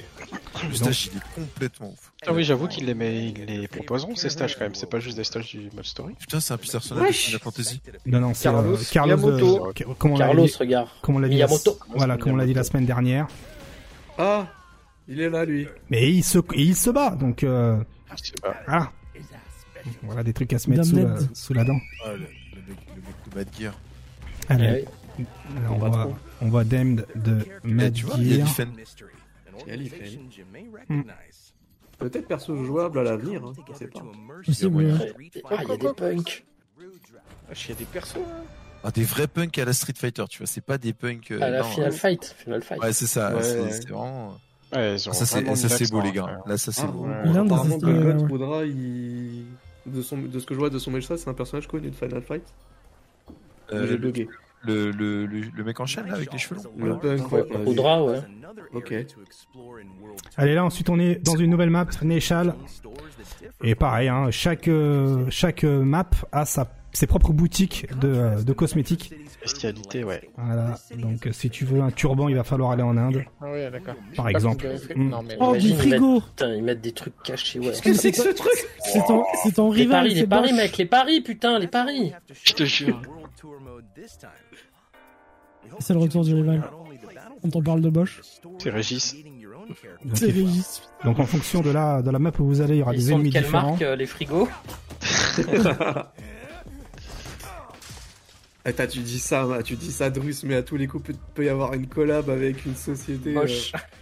Le 0.69 0.75
stage, 0.75 1.11
il 1.13 1.19
est 1.19 1.41
complètement 1.41 1.91
ouf. 1.91 2.12
Ah 2.25 2.33
oui, 2.33 2.45
j'avoue 2.45 2.69
qu'ils 2.69 2.87
les, 2.87 2.95
met- 2.95 3.29
ils 3.31 3.45
les 3.47 3.67
proposeront, 3.69 4.15
ces 4.15 4.31
stages, 4.31 4.55
quand 4.57 4.65
même. 4.65 4.75
C'est 4.77 4.89
pas 4.89 5.01
juste 5.01 5.17
des 5.17 5.25
stages 5.25 5.51
du 5.51 5.69
mode 5.75 5.85
story. 5.85 6.15
Putain, 6.21 6.39
c'est 6.41 6.55
un 6.55 6.57
personnage 6.57 7.09
de. 7.09 7.13
Final 7.15 7.41
Fantasy. 7.41 7.83
Non 8.07 8.21
non, 8.21 8.35
c'est 8.35 8.45
Carlos 8.45 8.75
euh, 8.75 8.79
Carlos 8.93 9.17
Miyamoto. 9.17 9.73
de- 9.73 9.85
comme 9.95 10.13
on 10.13 10.17
l'a 10.19 10.27
Carlos, 10.27 10.47
dit, 10.47 10.55
regarde. 10.59 10.89
comme 11.03 11.17
on 11.17 11.19
l'a 11.19 11.29
dit 11.29 11.39
la- 11.39 11.47
voilà, 11.97 12.17
comme 12.19 12.33
on 12.33 12.37
l'a 12.37 12.47
dit 12.47 12.55
la 12.55 12.63
semaine 12.65 12.87
dernière. 12.87 13.27
Ah, 14.19 14.47
il 15.09 15.21
est 15.21 15.31
là, 15.31 15.45
lui. 15.45 15.67
Mais 15.91 16.13
il 16.13 16.23
se 16.23 16.39
il 16.55 16.77
se 16.77 16.91
bat 16.91 17.11
donc 17.11 17.43
euh, 17.43 17.77
Je 18.17 18.23
sais 18.25 18.33
pas. 18.41 18.55
voilà. 18.67 18.93
Voilà 20.03 20.23
des 20.23 20.33
trucs 20.33 20.53
à 20.53 20.61
se 20.61 20.71
mettre 20.71 20.85
sous 20.85 20.95
la, 20.97 21.17
sous 21.35 21.55
la 21.55 21.65
dent. 21.65 21.81
Ah, 22.05 22.13
le, 22.13 22.19
le 22.19 22.25
mec, 22.69 22.79
le 22.95 23.03
mec 23.03 23.15
de 23.29 23.35
Bad 23.35 23.49
Gear. 23.59 23.75
Allez, 24.49 24.65
Ouais. 24.69 24.85
là, 25.19 25.25
on, 25.71 25.75
On 25.75 25.79
va 25.79 25.89
voit, 25.89 26.03
trop. 26.05 26.15
on 26.41 26.49
voit 26.49 26.63
Damned 26.65 27.05
de 27.17 27.45
Eh, 27.65 27.69
Mad 27.69 27.93
tu 27.93 28.05
vois, 28.07 28.15
il 28.19 28.29
y 28.29 28.41
a 28.41 28.45
Gear. 28.45 28.47
l'IFN. 28.47 28.69
Il 29.67 29.73
y 29.73 31.01
a. 31.11 31.15
Peut-être 32.11 32.27
perso 32.29 32.57
jouable 32.65 32.99
à 32.99 33.03
l'avenir, 33.03 33.45
hein, 33.45 33.53
je 33.69 33.75
sais 33.79 33.87
pas. 33.87 34.01
Possible. 34.45 34.99
Ah, 35.51 35.57
il 35.63 35.69
y 35.69 35.73
a 35.73 35.77
des 35.77 35.93
punks. 35.93 36.45
Wesh, 37.49 37.67
Il 37.67 37.71
y 37.71 37.73
a 37.73 37.77
des 37.77 37.85
persos. 37.85 38.17
hein. 38.19 38.45
Ah, 38.85 38.91
des 38.91 39.05
vrais 39.05 39.29
punks 39.29 39.57
à 39.59 39.65
la 39.65 39.73
Street 39.73 39.93
Fighter, 39.97 40.25
tu 40.29 40.39
vois. 40.39 40.47
C'est 40.47 40.61
pas 40.61 40.77
des 40.79 40.93
punks. 40.93 41.31
euh, 41.31 41.41
À 41.41 41.51
la 41.51 41.59
non, 41.63 41.65
Final 41.69 41.89
euh, 41.89 41.93
Fight. 41.93 42.35
Final 42.39 42.63
Fight. 42.63 42.83
Ouais, 42.83 42.93
c'est 42.93 43.07
ça. 43.07 43.35
Ouais, 43.35 43.43
c'est 43.43 43.61
ouais. 43.61 43.71
c'est 43.71 43.89
vraiment. 43.89 44.29
Ouais, 44.73 44.95
Ah, 44.95 44.99
ça, 44.99 45.25
c'est 45.27 45.91
beau, 45.93 46.01
les 46.01 46.11
gars. 46.13 46.25
ouais. 46.25 46.33
Là, 46.47 46.59
ça, 46.59 46.73
c'est 46.73 46.83
Ah, 46.83 46.87
beau. 46.87 47.07
Apparemment, 47.07 47.77
ouais. 47.79 48.13
Rudra, 48.31 48.65
il... 48.65 49.45
de, 49.87 50.03
son... 50.03 50.19
de 50.19 50.39
ce 50.39 50.47
que 50.47 50.55
je 50.55 50.59
vois 50.59 50.71
de 50.71 50.79
son 50.81 50.91
méchant, 50.91 51.17
c'est 51.17 51.29
un 51.31 51.35
personnage 51.35 51.69
connu 51.69 51.91
de 51.91 51.95
Final 51.95 52.23
Fight. 52.23 52.43
Euh, 53.73 53.87
J'ai 53.87 53.99
bugué. 53.99 54.29
Le, 54.65 54.91
le, 54.91 55.27
le, 55.27 55.41
le 55.55 55.65
mec 55.65 55.79
en 55.81 55.87
chaîne, 55.87 56.07
là, 56.07 56.15
avec 56.15 56.33
les 56.33 56.39
cheveux 56.39 56.61
longs. 56.77 56.87
Le 56.87 56.99
punk, 56.99 57.33
ouais. 57.33 57.45
on 57.51 57.55
a 57.55 57.59
dit. 57.59 57.69
Rudra, 57.71 58.05
ouais. 58.05 58.21
Ok. 58.75 58.95
Allez 60.37 60.55
là 60.55 60.65
ensuite 60.65 60.89
on 60.91 60.99
est 60.99 61.17
dans 61.25 61.37
une 61.37 61.51
nouvelle 61.51 61.71
map 61.71 61.87
Nechal 62.03 62.55
et 63.63 63.75
pareil 63.75 64.09
hein, 64.09 64.31
chaque 64.31 64.69
euh, 64.69 65.27
chaque 65.31 65.65
euh, 65.65 65.83
map 65.83 66.11
a 66.33 66.45
sa 66.45 66.71
ses 66.95 67.07
propres 67.07 67.33
boutiques 67.33 67.87
de, 68.01 68.09
euh, 68.09 68.43
de 68.43 68.53
cosmétiques. 68.53 69.15
Spécialité, 69.47 70.05
ouais. 70.05 70.29
Voilà. 70.37 70.75
Donc 70.99 71.27
si 71.33 71.49
tu 71.49 71.65
veux 71.65 71.81
un 71.81 71.91
turban, 71.91 72.29
il 72.29 72.37
va 72.37 72.45
falloir 72.45 72.71
aller 72.73 72.83
en 72.83 72.99
Inde, 72.99 73.25
Ah 73.41 73.51
ouais, 73.51 73.71
d'accord. 73.71 73.95
par 74.15 74.29
exemple. 74.29 74.67
Mm. 74.95 75.09
Non, 75.09 75.23
mais 75.23 75.37
Oh, 75.41 75.57
du 75.57 75.73
frigo 75.73 76.21
Putain, 76.21 76.55
ils 76.55 76.63
mettent 76.63 76.83
des 76.83 76.93
trucs 76.93 77.15
cachés, 77.23 77.59
ouais. 77.61 77.73
que 77.83 77.95
c'est 77.95 78.13
ce 78.13 78.29
truc 78.29 78.53
C'est 78.85 79.03
ton, 79.07 79.25
c'est 79.43 79.53
ton 79.55 79.73
Les 79.73 79.83
rival, 79.85 80.03
paris, 80.05 80.15
les 80.15 80.27
paris, 80.27 80.53
mec, 80.53 80.77
les 80.77 80.85
paris, 80.85 81.21
putain, 81.23 81.59
les 81.59 81.67
paris. 81.67 82.13
Je 82.45 82.53
te 82.53 82.65
jure. 82.65 83.01
C'est 85.81 85.93
le 85.95 86.01
retour 86.01 86.25
du 86.25 86.35
rival. 86.35 86.63
Quand 87.43 87.57
on 87.57 87.63
parle 87.63 87.81
de 87.81 87.91
Bosch. 87.91 88.21
C'est 88.59 88.71
Régis. 88.71 89.17
Donc, 90.05 90.17
C'est 90.17 90.27
Régis. 90.31 90.83
donc, 91.05 91.19
en 91.19 91.27
fonction 91.27 91.61
de 91.61 91.71
la 91.71 92.03
de 92.03 92.11
la 92.11 92.19
map 92.19 92.31
où 92.39 92.45
vous 92.47 92.61
allez, 92.61 92.75
il 92.77 92.79
y 92.81 92.83
aura 92.83 92.95
Ils 92.95 92.99
des 92.99 93.03
sont 93.05 93.09
de 93.11 93.15
ennemis 93.21 93.31
quelle 93.31 93.45
différents. 93.45 93.71
marque, 93.71 93.83
euh, 93.83 93.97
les 93.97 94.07
frigos 94.07 94.49
Eh, 98.65 98.73
t'as- 98.73 98.87
tu 98.87 99.01
dis 99.01 99.19
ça, 99.19 99.45
bah, 99.45 99.63
tu 99.65 99.75
dis 99.75 99.91
ça, 99.91 100.09
Drus, 100.09 100.45
mais 100.45 100.55
à 100.55 100.63
tous 100.63 100.77
les 100.77 100.87
coups, 100.87 101.03
peut, 101.09 101.15
peut 101.35 101.45
y 101.45 101.49
avoir 101.49 101.75
une 101.75 101.89
collab 101.89 102.31
avec 102.31 102.65
une 102.65 102.77
société 102.77 103.37
euh, 103.37 103.45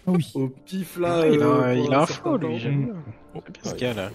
Ah 0.07 0.11
oui. 0.11 0.31
au 0.35 0.49
pif 0.49 0.99
là. 0.99 1.27
il 1.27 1.41
a, 1.41 1.47
euh, 1.47 1.75
il 1.83 1.95
a 1.95 2.03
un 2.03 2.07
certain 2.07 2.23
flow, 2.23 2.39
temps. 2.39 2.49
lui, 2.49 2.59
j'aime 2.59 2.85
bien. 2.85 2.95
J'aime 3.35 3.43
bien 3.63 3.73
ce 3.73 3.75
gars-là. 3.77 4.11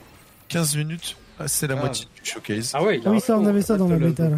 15 0.50 0.75
minutes, 0.77 1.17
ah, 1.40 1.48
c'est 1.48 1.66
la 1.66 1.74
Ah. 1.75 1.80
moitié 1.80 2.06
du 2.24 2.30
showcase. 2.30 2.72
Ah 2.75 2.84
ouais, 2.84 3.00
il 3.00 3.08
a 3.08 3.11
Oui, 3.11 3.19
ça, 3.22 3.40
on 3.40 3.45
avait 3.48 3.64
ça 3.64 3.75
dans 3.75 3.88
la 3.88 3.98
bêta, 3.98 4.30
là. 4.30 4.38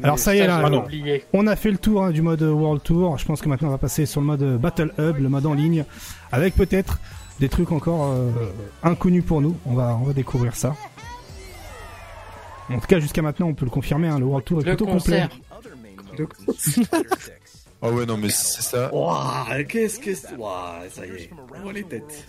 On 0.00 0.04
Alors 0.04 0.18
ça 0.18 0.34
y 0.34 0.38
est 0.38 0.46
là, 0.46 0.56
alors, 0.56 0.88
on 1.32 1.46
a 1.46 1.56
fait 1.56 1.70
le 1.70 1.78
tour 1.78 2.04
hein, 2.04 2.10
du 2.10 2.22
mode 2.22 2.42
World 2.42 2.82
Tour. 2.82 3.16
Je 3.18 3.24
pense 3.24 3.40
que 3.40 3.48
maintenant 3.48 3.68
on 3.68 3.72
va 3.72 3.78
passer 3.78 4.06
sur 4.06 4.20
le 4.20 4.26
mode 4.26 4.58
Battle 4.58 4.92
Hub, 4.98 5.18
le 5.18 5.28
mode 5.28 5.46
en 5.46 5.54
ligne, 5.54 5.84
avec 6.32 6.54
peut-être 6.54 6.98
des 7.40 7.48
trucs 7.48 7.72
encore 7.72 8.12
euh, 8.12 8.30
inconnus 8.82 9.24
pour 9.24 9.40
nous. 9.40 9.56
On 9.66 9.74
va 9.74 9.98
on 10.00 10.04
va 10.04 10.12
découvrir 10.12 10.54
ça. 10.56 10.74
En 12.70 12.78
tout 12.78 12.86
cas, 12.86 12.98
jusqu'à 12.98 13.20
maintenant, 13.20 13.48
on 13.48 13.54
peut 13.54 13.66
le 13.66 13.70
confirmer. 13.70 14.08
hein, 14.08 14.18
le 14.18 14.24
World 14.24 14.44
Tour 14.46 14.60
est 14.60 14.64
Le 14.64 14.76
plutôt 14.76 14.86
complet. 14.90 15.28
Ah 17.86 17.90
ouais, 17.90 18.06
non, 18.06 18.16
mais 18.16 18.30
c'est 18.30 18.62
ça. 18.62 18.92
Waouh, 18.94 19.64
qu'est-ce 19.68 20.00
que 20.00 20.14
c'est? 20.14 20.34
Waouh, 20.36 20.88
ça 20.90 21.04
y 21.04 21.10
est, 21.10 21.30
on 21.32 21.62
voit 21.62 21.72
les 21.74 21.84
têtes. 21.84 22.26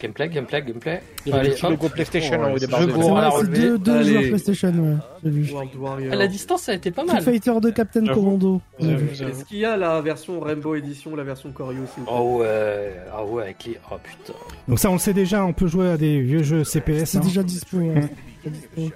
Gameplay, 0.00 0.28
gameplay, 0.28 0.62
gameplay. 0.62 1.02
Il 1.26 1.34
y 1.34 1.36
a 1.36 1.42
le 1.42 1.68
logo 1.68 1.88
PlayStation 1.88 2.40
en 2.40 2.52
haut 2.52 2.58
des 2.60 2.68
barres 2.68 2.86
de 2.86 2.92
C'est 2.92 3.60
deux, 3.60 3.78
deux 3.78 3.96
Allez. 3.96 4.10
joueurs 4.10 4.22
PlayStation, 4.22 4.68
ouais. 4.68 4.96
J'ai 5.24 5.30
vu. 5.30 6.12
À 6.12 6.14
la 6.14 6.28
distance, 6.28 6.62
ça 6.62 6.72
a 6.72 6.74
été 6.76 6.92
pas 6.92 7.02
Street 7.02 7.14
mal. 7.14 7.24
Fighter 7.24 7.52
2 7.60 7.72
Captain. 7.72 8.06
Commando. 8.06 8.60
Est-ce 8.78 9.44
qu'il 9.44 9.58
y 9.58 9.64
a 9.64 9.76
la 9.76 10.00
version 10.00 10.38
Rainbow 10.38 10.76
Edition, 10.76 11.16
la 11.16 11.24
version 11.24 11.50
Koryo 11.50 11.82
aussi 11.82 12.06
Oh 12.06 12.38
ouais, 12.40 12.94
ah 13.12 13.24
ouais, 13.24 13.42
avec 13.42 13.64
les. 13.64 13.78
Oh 13.90 13.96
putain. 14.00 14.38
Donc 14.68 14.78
ça, 14.78 14.90
on 14.90 14.94
le 14.94 14.98
sait 15.00 15.12
déjà, 15.12 15.44
on 15.44 15.52
peut 15.52 15.66
jouer 15.66 15.90
à 15.90 15.96
des 15.96 16.20
vieux 16.20 16.44
jeux 16.44 16.62
CPS. 16.62 17.10
C'est 17.10 17.18
hein. 17.18 17.22
déjà 17.22 17.42
dispo. 17.42 17.78
ouais. 17.78 18.92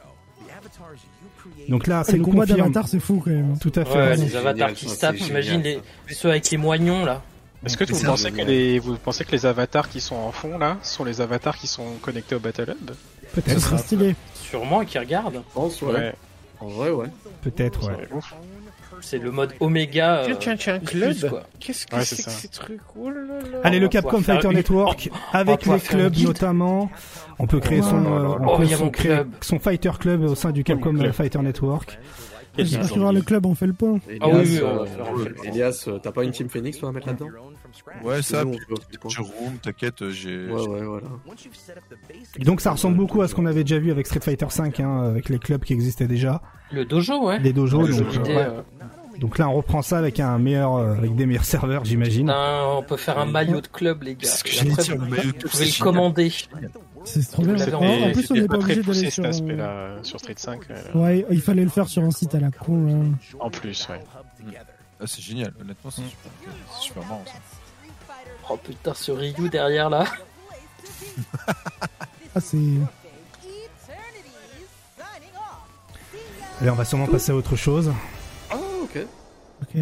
C'est. 1.73 1.79
Donc 1.79 1.87
là, 1.87 2.03
Ah, 2.07 2.13
nous 2.17 2.25
combats 2.25 2.41
confirme. 2.41 2.59
d'avatar, 2.59 2.89
c'est 2.89 3.01
fou 3.01 3.23
quand 3.25 3.31
même. 3.31 3.59
Tout 3.59 3.73
à 3.77 3.85
fait. 3.85 3.97
Ouais, 3.97 4.17
les 4.17 4.37
avatars 4.37 4.73
qui 4.75 4.89
se 4.89 5.01
tapent, 5.01 5.17
c'est 5.19 5.25
j'imagine 5.25 5.63
les... 5.63 5.81
ceux 6.11 6.31
avec 6.31 6.51
les 6.51 6.57
moignons 6.59 7.05
là. 7.05 7.23
Est-ce 7.65 7.77
que 7.77 7.85
vous 7.85 8.05
pensez 8.05 8.23
c'est 8.25 8.33
que 8.33 8.43
les 8.43 8.79
vous 8.81 8.97
pensez 8.97 9.25
que 9.25 9.31
les 9.33 9.47
avatars 9.47 9.89
qui 9.89 10.01
sont 10.01 10.17
en 10.17 10.33
fond 10.33 10.59
là 10.59 10.79
sont 10.83 11.05
les 11.05 11.21
avatars 11.21 11.57
qui 11.57 11.69
sont 11.69 11.85
connectés 12.03 12.35
au 12.35 12.41
Battle 12.41 12.71
Hub 12.81 12.91
Ce 13.35 13.41
Peut-être, 13.41 13.61
serait 13.61 13.79
stylé. 13.79 14.17
Sûrement 14.35 14.83
et 14.83 14.87
qui 14.87 14.99
regardent. 14.99 15.35
Je 15.49 15.55
pense, 15.55 15.81
ouais. 15.83 16.13
En 16.59 16.67
vrai, 16.67 16.91
ouais. 16.91 17.07
peut-être, 17.43 17.87
ouais. 17.89 18.09
C'est 19.03 19.19
le 19.19 19.31
mode 19.31 19.53
Oméga. 19.61 20.19
euh, 20.21 20.25
Tiens, 20.27 20.37
tiens, 20.39 20.57
tiens, 20.57 20.79
plus, 20.79 21.19
club. 21.21 21.31
quoi. 21.31 21.43
Qu'est-ce 21.61 21.87
que 21.87 21.97
Ouais, 21.97 22.05
c'est 22.05 22.17
c'est 22.17 22.23
que 22.25 22.31
ces 22.31 22.49
trucs 22.49 22.81
Oh 22.97 23.11
là 23.11 23.21
là. 23.21 23.59
Allez, 23.65 23.79
le 23.81 23.89
Capcom 23.89 24.21
Fighter 24.23 24.49
une- 24.49 24.55
Network, 24.55 25.11
avec 25.33 25.67
les 25.67 25.79
clubs 25.81 26.17
notamment. 26.19 26.91
On 27.39 27.47
peut 27.47 27.61
créer 27.61 27.83
son, 27.83 28.03
Oh, 28.05 28.09
euh, 28.09 28.23
là, 28.23 28.29
là. 28.29 28.37
on 28.41 28.59
Oh, 28.59 28.63
a 28.63 28.67
son 28.77 28.85
mon 28.87 28.91
créer 28.91 29.13
club. 29.15 29.31
son 29.41 29.59
Fighter 29.59 29.91
Club 30.01 30.23
au 30.25 30.35
sein 30.35 30.51
du 30.53 30.65
Capcom 30.65 30.95
club. 30.95 31.13
Fighter 31.13 31.39
Network. 31.41 31.99
J'espère 32.59 32.89
qu'il 32.89 32.99
y 32.99 33.01
aura 33.01 33.13
le 33.13 33.23
club, 33.23 33.47
on 33.47 33.55
fait 33.55 33.67
le 33.67 33.73
point. 33.73 33.99
Ah 34.21 34.29
oui, 34.29 34.41
oui, 34.45 34.57
Elias, 34.57 34.63
on 34.65 34.77
va 34.77 34.83
euh, 34.83 34.87
faire 34.87 35.07
film. 35.17 35.35
Elias, 35.45 35.85
euh, 35.89 35.99
t'as 36.03 36.13
pas 36.13 36.25
une 36.25 36.31
Team 36.33 36.49
Phoenix 36.49 36.79
toi 36.79 36.91
à 36.91 36.93
mettre 36.93 37.07
là-dedans 37.07 37.29
Ouais, 38.05 38.21
ça. 38.23 38.45
Jérôme, 39.09 39.59
t'inquiète, 39.63 40.09
j'ai. 40.11 40.47
Ouais, 40.47 40.67
ouais, 40.69 40.85
voilà. 40.85 41.07
Et 42.39 42.45
donc 42.45 42.61
ça 42.61 42.73
ressemble 42.73 42.97
beaucoup 42.97 43.23
à 43.23 43.29
ce 43.29 43.35
qu'on 43.35 43.47
avait 43.47 43.65
déjà 43.65 43.79
vu 43.79 43.91
avec 43.91 44.07
Street 44.07 44.21
Fighter 44.21 44.47
5, 44.49 44.81
hein, 44.81 45.03
avec 45.03 45.29
les 45.29 45.39
clubs 45.39 45.63
qui 45.65 45.73
existaient 45.73 46.07
déjà, 46.07 46.43
Le 46.73 46.85
dojo, 46.85 47.27
ouais. 47.27 47.39
les 47.39 47.53
dojos. 47.53 47.85
Ouais, 47.85 47.91
donc, 47.97 48.17
euh, 48.17 48.23
ouais. 48.25 48.37
euh, 48.39 48.63
donc 49.19 49.39
là, 49.39 49.49
on 49.49 49.55
reprend 49.55 49.83
ça 49.83 49.99
avec 49.99 50.21
un 50.21 50.39
meilleur, 50.39 50.75
euh, 50.77 50.95
avec 50.95 51.15
des 51.15 51.27
meilleurs 51.27 51.45
serveurs, 51.45 51.85
j'imagine. 51.85 52.27
putain, 52.27 52.65
on 52.77 52.83
peut 52.83 52.97
faire 52.97 53.19
un 53.19 53.27
maillot 53.27 53.61
de 53.61 53.67
club, 53.67 54.03
les 54.03 54.15
gars. 54.15 54.21
C'est 54.29 54.49
ce 54.49 54.65
que 54.65 54.71
après, 54.71 54.83
dire, 54.83 54.97
vous, 54.97 55.05
le 55.05 55.11
maillot 55.11 55.23
de 55.23 55.27
vous 55.29 55.33
club, 55.39 55.51
pouvez 55.51 55.65
le 55.65 55.71
génial. 55.71 55.83
commander. 55.85 56.33
C'est 57.05 57.31
trop 57.31 57.43
bien. 57.43 57.55
En 57.55 58.13
plus, 58.13 58.31
on 58.31 58.35
n'est 58.35 58.47
pas 58.47 58.57
pas 58.59 58.63
obligé 58.65 58.83
d'aller 58.83 59.11
sur. 59.11 59.25
aspect-là 59.25 59.65
euh, 59.69 60.03
sur 60.03 60.19
Street 60.21 60.35
5. 60.37 60.61
euh, 60.71 60.83
Ouais, 60.95 61.27
il 61.31 61.41
fallait 61.41 61.65
le 61.65 61.71
faire 61.71 61.89
sur 61.89 62.03
un 62.03 62.11
site 62.11 62.35
à 62.35 62.41
la 62.41 62.51
con. 62.51 62.87
là. 62.87 62.95
En 63.41 63.51
plus, 63.51 63.89
ouais. 63.89 64.01
Ah, 65.01 65.05
c'est 65.07 65.21
génial, 65.23 65.53
honnêtement, 65.61 65.91
c'est 65.91 66.03
super, 66.03 66.31
c'est 66.77 66.83
super 66.83 67.03
marrant 67.05 67.25
ça. 67.27 67.33
Oh 68.51 68.57
putain, 68.57 68.95
ce 68.95 69.11
Ryu 69.13 69.49
derrière 69.51 69.91
là. 69.91 70.05
Ah, 72.35 72.41
c'est. 72.41 72.57
Allez, 76.61 76.71
on 76.71 76.75
va 76.75 76.85
sûrement 76.85 77.07
passer 77.07 77.33
à 77.33 77.35
autre 77.35 77.57
chose. 77.57 77.93
Ah, 78.51 78.57
ok. 78.83 78.99
Ok. 79.63 79.77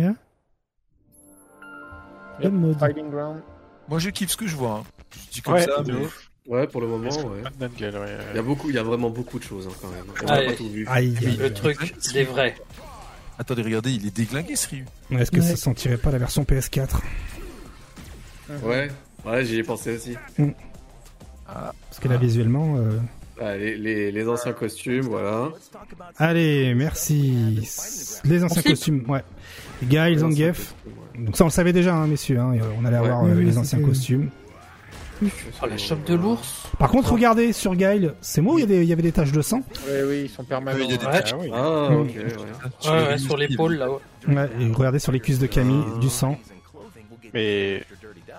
Fighting 2.78 3.10
Ground. 3.10 3.42
Moi, 3.88 3.98
je 3.98 4.08
kiffe 4.10 4.30
ce 4.30 4.36
que 4.36 4.46
je 4.46 4.56
vois. 4.56 4.76
hein. 4.82 4.84
Je 5.10 5.30
dis 5.32 5.42
comme 5.42 5.54
Ouais, 5.54 5.62
ça, 5.62 5.82
de 5.82 5.92
mais. 5.92 6.04
ouf. 6.06 6.29
Ouais, 6.50 6.66
pour 6.66 6.80
le 6.80 6.88
moment, 6.88 7.08
ouais. 7.08 7.68
Gueule. 7.78 7.94
Il 8.32 8.36
y 8.36 8.38
a 8.38 8.42
beaucoup, 8.42 8.68
il 8.70 8.74
y 8.74 8.78
a 8.78 8.82
vraiment 8.82 9.08
beaucoup 9.08 9.38
de 9.38 9.44
choses 9.44 9.68
hein, 9.68 9.74
quand 9.80 9.88
même. 9.88 10.04
On 10.22 10.26
n'a 10.26 10.42
pas 10.50 10.56
tout 10.56 10.68
vu. 10.68 10.84
Aïe, 10.88 11.16
aïe, 11.24 11.36
Le 11.38 11.44
aïe. 11.44 11.54
truc 11.54 11.94
des 12.12 12.24
vrais. 12.24 12.56
Attendez, 13.38 13.62
regardez, 13.62 13.92
il 13.92 14.06
est 14.06 14.14
déglingué 14.14 14.56
ce 14.56 14.68
Ryu. 14.68 14.84
Est-ce 15.12 15.30
que 15.30 15.36
Ouais. 15.36 15.42
ça 15.46 15.56
sentirait 15.56 15.96
pas 15.96 16.10
la 16.10 16.18
version 16.18 16.42
PS4 16.42 17.00
Ouais, 18.64 18.90
ouais, 19.24 19.44
j'y 19.44 19.58
ai 19.58 19.62
pensé 19.62 19.94
aussi. 19.94 20.16
Parce 21.46 21.98
que 22.00 22.08
là, 22.08 22.16
visuellement... 22.16 22.76
euh, 22.78 22.98
Ah, 23.40 23.56
les, 23.56 23.76
les, 23.76 24.10
les 24.12 24.28
anciens 24.28 24.52
costumes, 24.52 25.02
voilà. 25.06 25.50
Allez, 26.18 26.74
merci. 26.74 27.60
Les 28.24 28.42
anciens 28.44 28.58
Ensuite. 28.58 28.66
costumes, 28.66 29.04
ouais. 29.08 29.22
Guy, 29.84 30.18
Zangief. 30.18 30.74
Donc 31.16 31.36
ça, 31.36 31.44
on 31.44 31.46
le 31.46 31.52
savait 31.52 31.72
déjà, 31.72 31.94
hein, 31.94 32.06
messieurs. 32.08 32.38
hein, 32.40 32.54
On 32.78 32.84
allait 32.84 32.96
avoir 32.96 33.22
Ouais. 33.22 33.30
euh, 33.30 33.36
Oui, 33.36 33.44
les 33.44 33.56
anciens 33.56 33.78
c'était- 33.78 33.90
Oh, 35.62 35.66
la 35.66 35.76
chope 35.76 36.04
de 36.04 36.14
l'ours. 36.14 36.62
Par 36.78 36.90
contre, 36.90 37.12
regardez 37.12 37.52
sur 37.52 37.74
Guile, 37.74 38.14
c'est 38.20 38.40
moi 38.40 38.54
où 38.54 38.58
il 38.58 38.70
y, 38.70 38.74
il 38.84 38.92
avait 38.92 39.02
des 39.02 39.12
taches 39.12 39.32
de 39.32 39.42
sang 39.42 39.62
Oui, 39.86 39.92
oui, 40.06 40.20
ils 40.24 40.30
sont 40.30 40.44
permanents. 40.44 40.78
Il 40.80 40.90
y 40.90 40.94
a 40.94 40.96
des 40.96 41.04
Ouais. 41.06 41.12
taches 41.12 41.32
Ah 41.34 41.38
oui. 41.38 41.50
Ah, 41.52 41.88
Mm. 41.90 42.00
ouais. 42.00 43.18
sur 43.18 43.34
Ouais, 43.34 43.40
ouais, 43.40 43.46
l'épaule 43.48 43.74
là-haut. 43.74 44.00
Ouais, 44.28 44.48
et 44.60 44.72
regardez 44.72 44.98
sur 44.98 45.12
les 45.12 45.20
cuisses 45.20 45.38
de 45.38 45.46
Camille, 45.46 45.84
du 46.00 46.08
sang. 46.08 46.38
Mais 47.34 47.84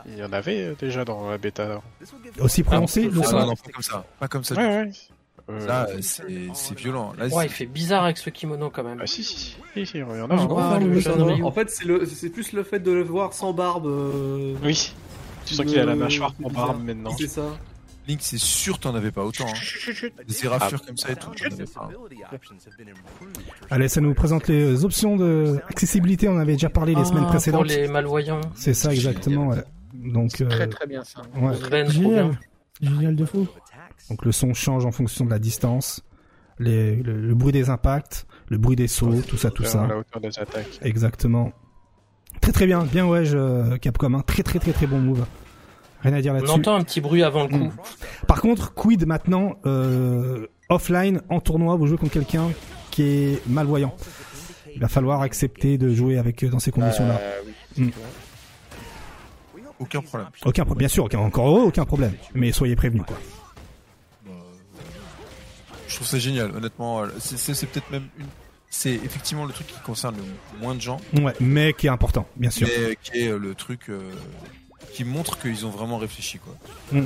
il 0.07 0.17
y 0.17 0.23
en 0.23 0.33
avait 0.33 0.61
euh, 0.61 0.75
déjà 0.79 1.05
dans 1.05 1.29
la 1.29 1.37
bêta. 1.37 1.81
Aussi 2.39 2.63
prononcé, 2.63 3.03
le 3.03 3.21
Ah 3.27 3.31
non, 3.31 3.45
non, 3.47 3.55
pas 3.55 3.71
comme 3.71 3.83
ça. 3.83 4.05
Pas 4.19 4.27
comme 4.27 4.43
ça. 4.43 4.55
Ouais, 4.55 4.67
ouais. 4.85 4.91
Euh, 5.49 5.65
Là, 5.67 5.87
euh, 5.89 5.99
c'est 6.53 6.77
violent. 6.77 7.13
Là, 7.17 7.27
Ouais, 7.27 7.45
il 7.45 7.49
fait 7.51 7.65
bizarre 7.65 8.03
avec 8.05 8.17
ce 8.17 8.29
kimono 8.29 8.69
quand 8.69 8.83
même. 8.83 8.99
Ah 9.01 9.07
si, 9.07 9.23
si, 9.23 9.35
si, 9.35 9.55
si, 9.73 9.85
si, 9.85 9.97
il 9.97 9.99
y 10.01 10.03
en 10.03 10.29
a. 10.29 10.35
Ah, 10.35 11.51
fait, 11.51 11.69
c'est 11.69 11.85
le, 11.85 12.05
c'est 12.05 12.29
plus 12.29 12.53
le 12.53 12.63
fait 12.63 12.79
de 12.79 12.91
le 12.91 13.03
voir 13.03 13.33
sans 13.33 13.51
barbe. 13.53 13.85
euh, 13.87 14.53
Oui. 14.63 14.93
Tu 15.45 15.53
sens 15.55 15.65
qu'il 15.65 15.79
a 15.79 15.85
la 15.85 15.91
euh, 15.93 15.95
mâchoire 15.95 16.33
en 16.43 16.47
bizarre. 16.49 16.67
barbe 16.67 16.83
maintenant. 16.83 17.11
C'est 17.17 17.27
ça. 17.27 17.43
Link, 18.07 18.19
c'est 18.21 18.39
sûr, 18.39 18.79
t'en 18.79 18.95
avais 18.95 19.11
pas 19.11 19.23
autant. 19.23 19.45
Hein. 19.47 19.53
Des 20.27 20.33
comme 20.87 20.97
ça 20.97 21.11
et 21.11 21.15
tout, 21.15 21.29
t'en 21.29 21.45
avais 21.53 21.65
pas. 21.65 21.89
Allez, 23.69 23.87
ça 23.87 24.01
nous 24.01 24.13
présente 24.13 24.47
les 24.47 24.83
options 24.85 25.15
de 25.17 25.59
accessibilité. 25.69 26.27
On 26.27 26.37
avait 26.37 26.53
déjà 26.53 26.69
parlé 26.69 26.95
les 26.95 27.01
Ah, 27.01 27.05
semaines 27.05 27.23
Pour 27.23 27.31
précédentes. 27.31 27.67
les 27.67 27.87
malvoyants. 27.87 28.41
C'est 28.55 28.73
ça 28.73 28.91
exactement. 28.91 29.47
ouais. 29.49 29.63
Donc, 29.93 30.41
euh, 30.41 30.47
Très 30.49 30.67
très 30.67 30.87
bien 30.87 31.03
ça. 31.03 31.21
ouais. 31.35 31.89
Génial. 31.89 32.39
Génial 32.81 33.15
de 33.15 33.25
fou. 33.25 33.47
donc 34.09 34.25
le 34.25 34.31
son 34.31 34.53
change 34.55 34.85
en 34.85 34.91
fonction 34.91 35.23
de 35.25 35.29
la 35.29 35.37
distance, 35.37 36.01
les- 36.57 36.95
le, 36.95 37.21
le 37.21 37.35
bruit 37.35 37.51
des 37.51 37.69
impacts, 37.69 38.25
le 38.49 38.57
bruit 38.57 38.75
des 38.75 38.87
sauts, 38.87 39.21
tout 39.27 39.37
ça, 39.37 39.51
tout 39.51 39.63
ça. 39.63 39.85
la 39.85 39.97
hauteur 39.97 40.19
des 40.19 40.39
attaques. 40.39 40.79
Exactement. 40.81 41.51
Très 42.39 42.51
très 42.51 42.65
bien, 42.65 42.83
bien 42.85 43.05
ouais, 43.05 43.25
je, 43.25 43.75
Capcom, 43.77 44.13
hein. 44.13 44.23
très 44.25 44.43
très 44.43 44.59
très 44.59 44.71
très 44.71 44.87
bon 44.87 44.99
move. 44.99 45.25
Rien 46.01 46.13
à 46.13 46.21
dire 46.21 46.31
On 46.31 46.35
là-dessus. 46.35 46.51
entend 46.51 46.75
un 46.75 46.83
petit 46.83 47.01
bruit 47.01 47.21
avant 47.23 47.43
le 47.43 47.49
coup. 47.49 47.65
Mm. 47.65 47.71
Par 48.27 48.41
contre, 48.41 48.73
quid 48.73 49.05
maintenant 49.05 49.55
euh, 49.65 50.47
offline 50.69 51.21
en 51.29 51.39
tournoi, 51.39 51.75
vous 51.75 51.85
jouez 51.87 51.97
contre 51.97 52.13
quelqu'un 52.13 52.49
qui 52.89 53.03
est 53.03 53.47
malvoyant. 53.47 53.95
Il 54.73 54.81
va 54.81 54.87
falloir 54.87 55.21
accepter 55.21 55.77
de 55.77 55.93
jouer 55.93 56.17
avec 56.17 56.43
eux 56.43 56.49
dans 56.49 56.59
ces 56.59 56.71
conditions-là. 56.71 57.19
Euh, 57.19 57.41
oui. 57.77 57.85
Mm. 57.85 57.89
Aucun 59.79 60.01
problème. 60.01 60.29
Aucun 60.45 60.63
problème, 60.63 60.79
bien 60.79 60.87
sûr, 60.87 61.05
aucun, 61.05 61.19
encore 61.19 61.47
heureux, 61.47 61.63
aucun 61.63 61.85
problème. 61.85 62.13
Mais 62.33 62.51
soyez 62.51 62.75
prévenus 62.75 63.03
quoi. 63.05 63.17
Je 65.87 65.95
trouve 65.95 66.07
ça 66.07 66.19
génial, 66.19 66.55
honnêtement. 66.55 67.03
C'est 67.19 67.65
peut-être 67.69 67.91
même 67.91 68.07
une. 68.17 68.25
C'est 68.73 68.93
effectivement 68.93 69.43
le 69.45 69.51
truc 69.51 69.67
qui 69.67 69.79
concerne 69.81 70.15
le 70.15 70.59
moins 70.61 70.73
de 70.73 70.79
gens, 70.81 70.97
Ouais, 71.21 71.33
mais 71.41 71.73
qui 71.73 71.87
est 71.87 71.89
important, 71.89 72.25
bien 72.37 72.49
sûr. 72.49 72.67
mais 72.69 72.95
qui 73.03 73.19
est 73.19 73.27
euh, 73.27 73.37
le 73.37 73.53
truc 73.53 73.89
euh, 73.89 73.99
qui 74.93 75.03
montre 75.03 75.37
qu'ils 75.37 75.65
ont 75.65 75.69
vraiment 75.69 75.97
réfléchi, 75.97 76.39
quoi. 76.39 76.55
Mm. 76.93 77.05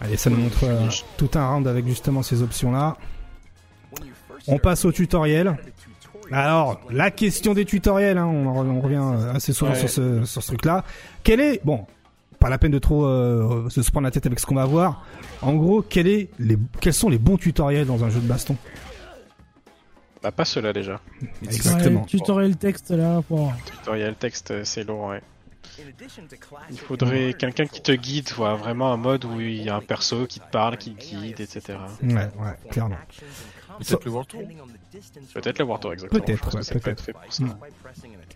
Allez, 0.00 0.16
ça 0.18 0.28
nous 0.30 0.36
montre 0.36 0.64
euh, 0.64 0.88
tout 1.16 1.30
un 1.34 1.48
round 1.48 1.66
avec 1.66 1.86
justement 1.86 2.22
ces 2.22 2.42
options-là. 2.42 2.96
On 4.46 4.58
passe 4.58 4.84
au 4.84 4.92
tutoriel. 4.92 5.56
Alors, 6.30 6.80
la 6.90 7.10
question 7.10 7.54
des 7.54 7.64
tutoriels, 7.64 8.18
hein, 8.18 8.26
on, 8.26 8.46
on 8.46 8.80
revient 8.80 8.96
euh, 9.02 9.32
assez 9.34 9.52
souvent 9.52 9.72
Ouais. 9.72 9.78
sur 9.78 9.88
ce, 9.88 10.24
sur 10.24 10.42
ce 10.42 10.48
truc-là. 10.48 10.84
Quel 11.22 11.40
est, 11.40 11.60
bon, 11.64 11.86
pas 12.38 12.50
la 12.50 12.58
peine 12.58 12.72
de 12.72 12.78
trop 12.78 13.06
euh, 13.06 13.68
se 13.70 13.80
prendre 13.90 14.04
la 14.04 14.10
tête 14.10 14.26
avec 14.26 14.38
ce 14.38 14.44
qu'on 14.46 14.56
va 14.56 14.66
voir. 14.66 15.02
En 15.42 15.54
gros, 15.54 15.82
quel 15.82 16.06
est 16.06 16.30
les, 16.38 16.56
quels 16.80 16.94
sont 16.94 17.08
les 17.08 17.18
bons 17.18 17.36
tutoriels 17.36 17.86
dans 17.86 18.04
un 18.04 18.10
jeu 18.10 18.20
de 18.20 18.26
baston 18.26 18.56
Bah 20.22 20.32
pas 20.32 20.44
ceux-là 20.44 20.72
déjà. 20.72 21.00
Exactement. 21.42 22.00
Ouais, 22.00 22.06
tutoriel 22.06 22.56
texte 22.56 22.90
là. 22.90 23.22
Pour... 23.22 23.52
Tutoriel 23.64 24.14
texte, 24.14 24.64
c'est 24.64 24.84
lourd, 24.84 25.06
ouais. 25.06 25.22
Il 26.70 26.78
faudrait 26.78 27.34
quelqu'un 27.34 27.66
qui 27.66 27.82
te 27.82 27.92
guide, 27.92 28.32
quoi. 28.32 28.54
Vraiment 28.54 28.92
un 28.92 28.96
mode 28.96 29.24
où 29.24 29.40
il 29.40 29.62
y 29.62 29.68
a 29.68 29.76
un 29.76 29.80
perso 29.80 30.26
qui 30.26 30.40
te 30.40 30.50
parle, 30.50 30.78
qui 30.78 30.94
te 30.94 31.04
guide, 31.04 31.40
etc. 31.40 31.78
Ouais, 32.02 32.14
ouais, 32.14 32.70
clairement. 32.70 32.96
Peut-être 33.78 34.04
le 34.04 34.10
World 34.10 34.28
Tour. 34.28 34.42
Peut-être 35.34 35.58
le 35.58 35.64
War 35.64 35.80
Tour, 35.80 35.92
exactement. 35.92 36.24
Peut-être, 36.24 36.54
ouais, 36.54 36.60
peut 36.60 36.78
peut-être. 36.80 36.88
être 36.88 37.00
fait 37.02 37.12
pour 37.12 37.32
ça. 37.32 37.44
Mm. 37.44 37.56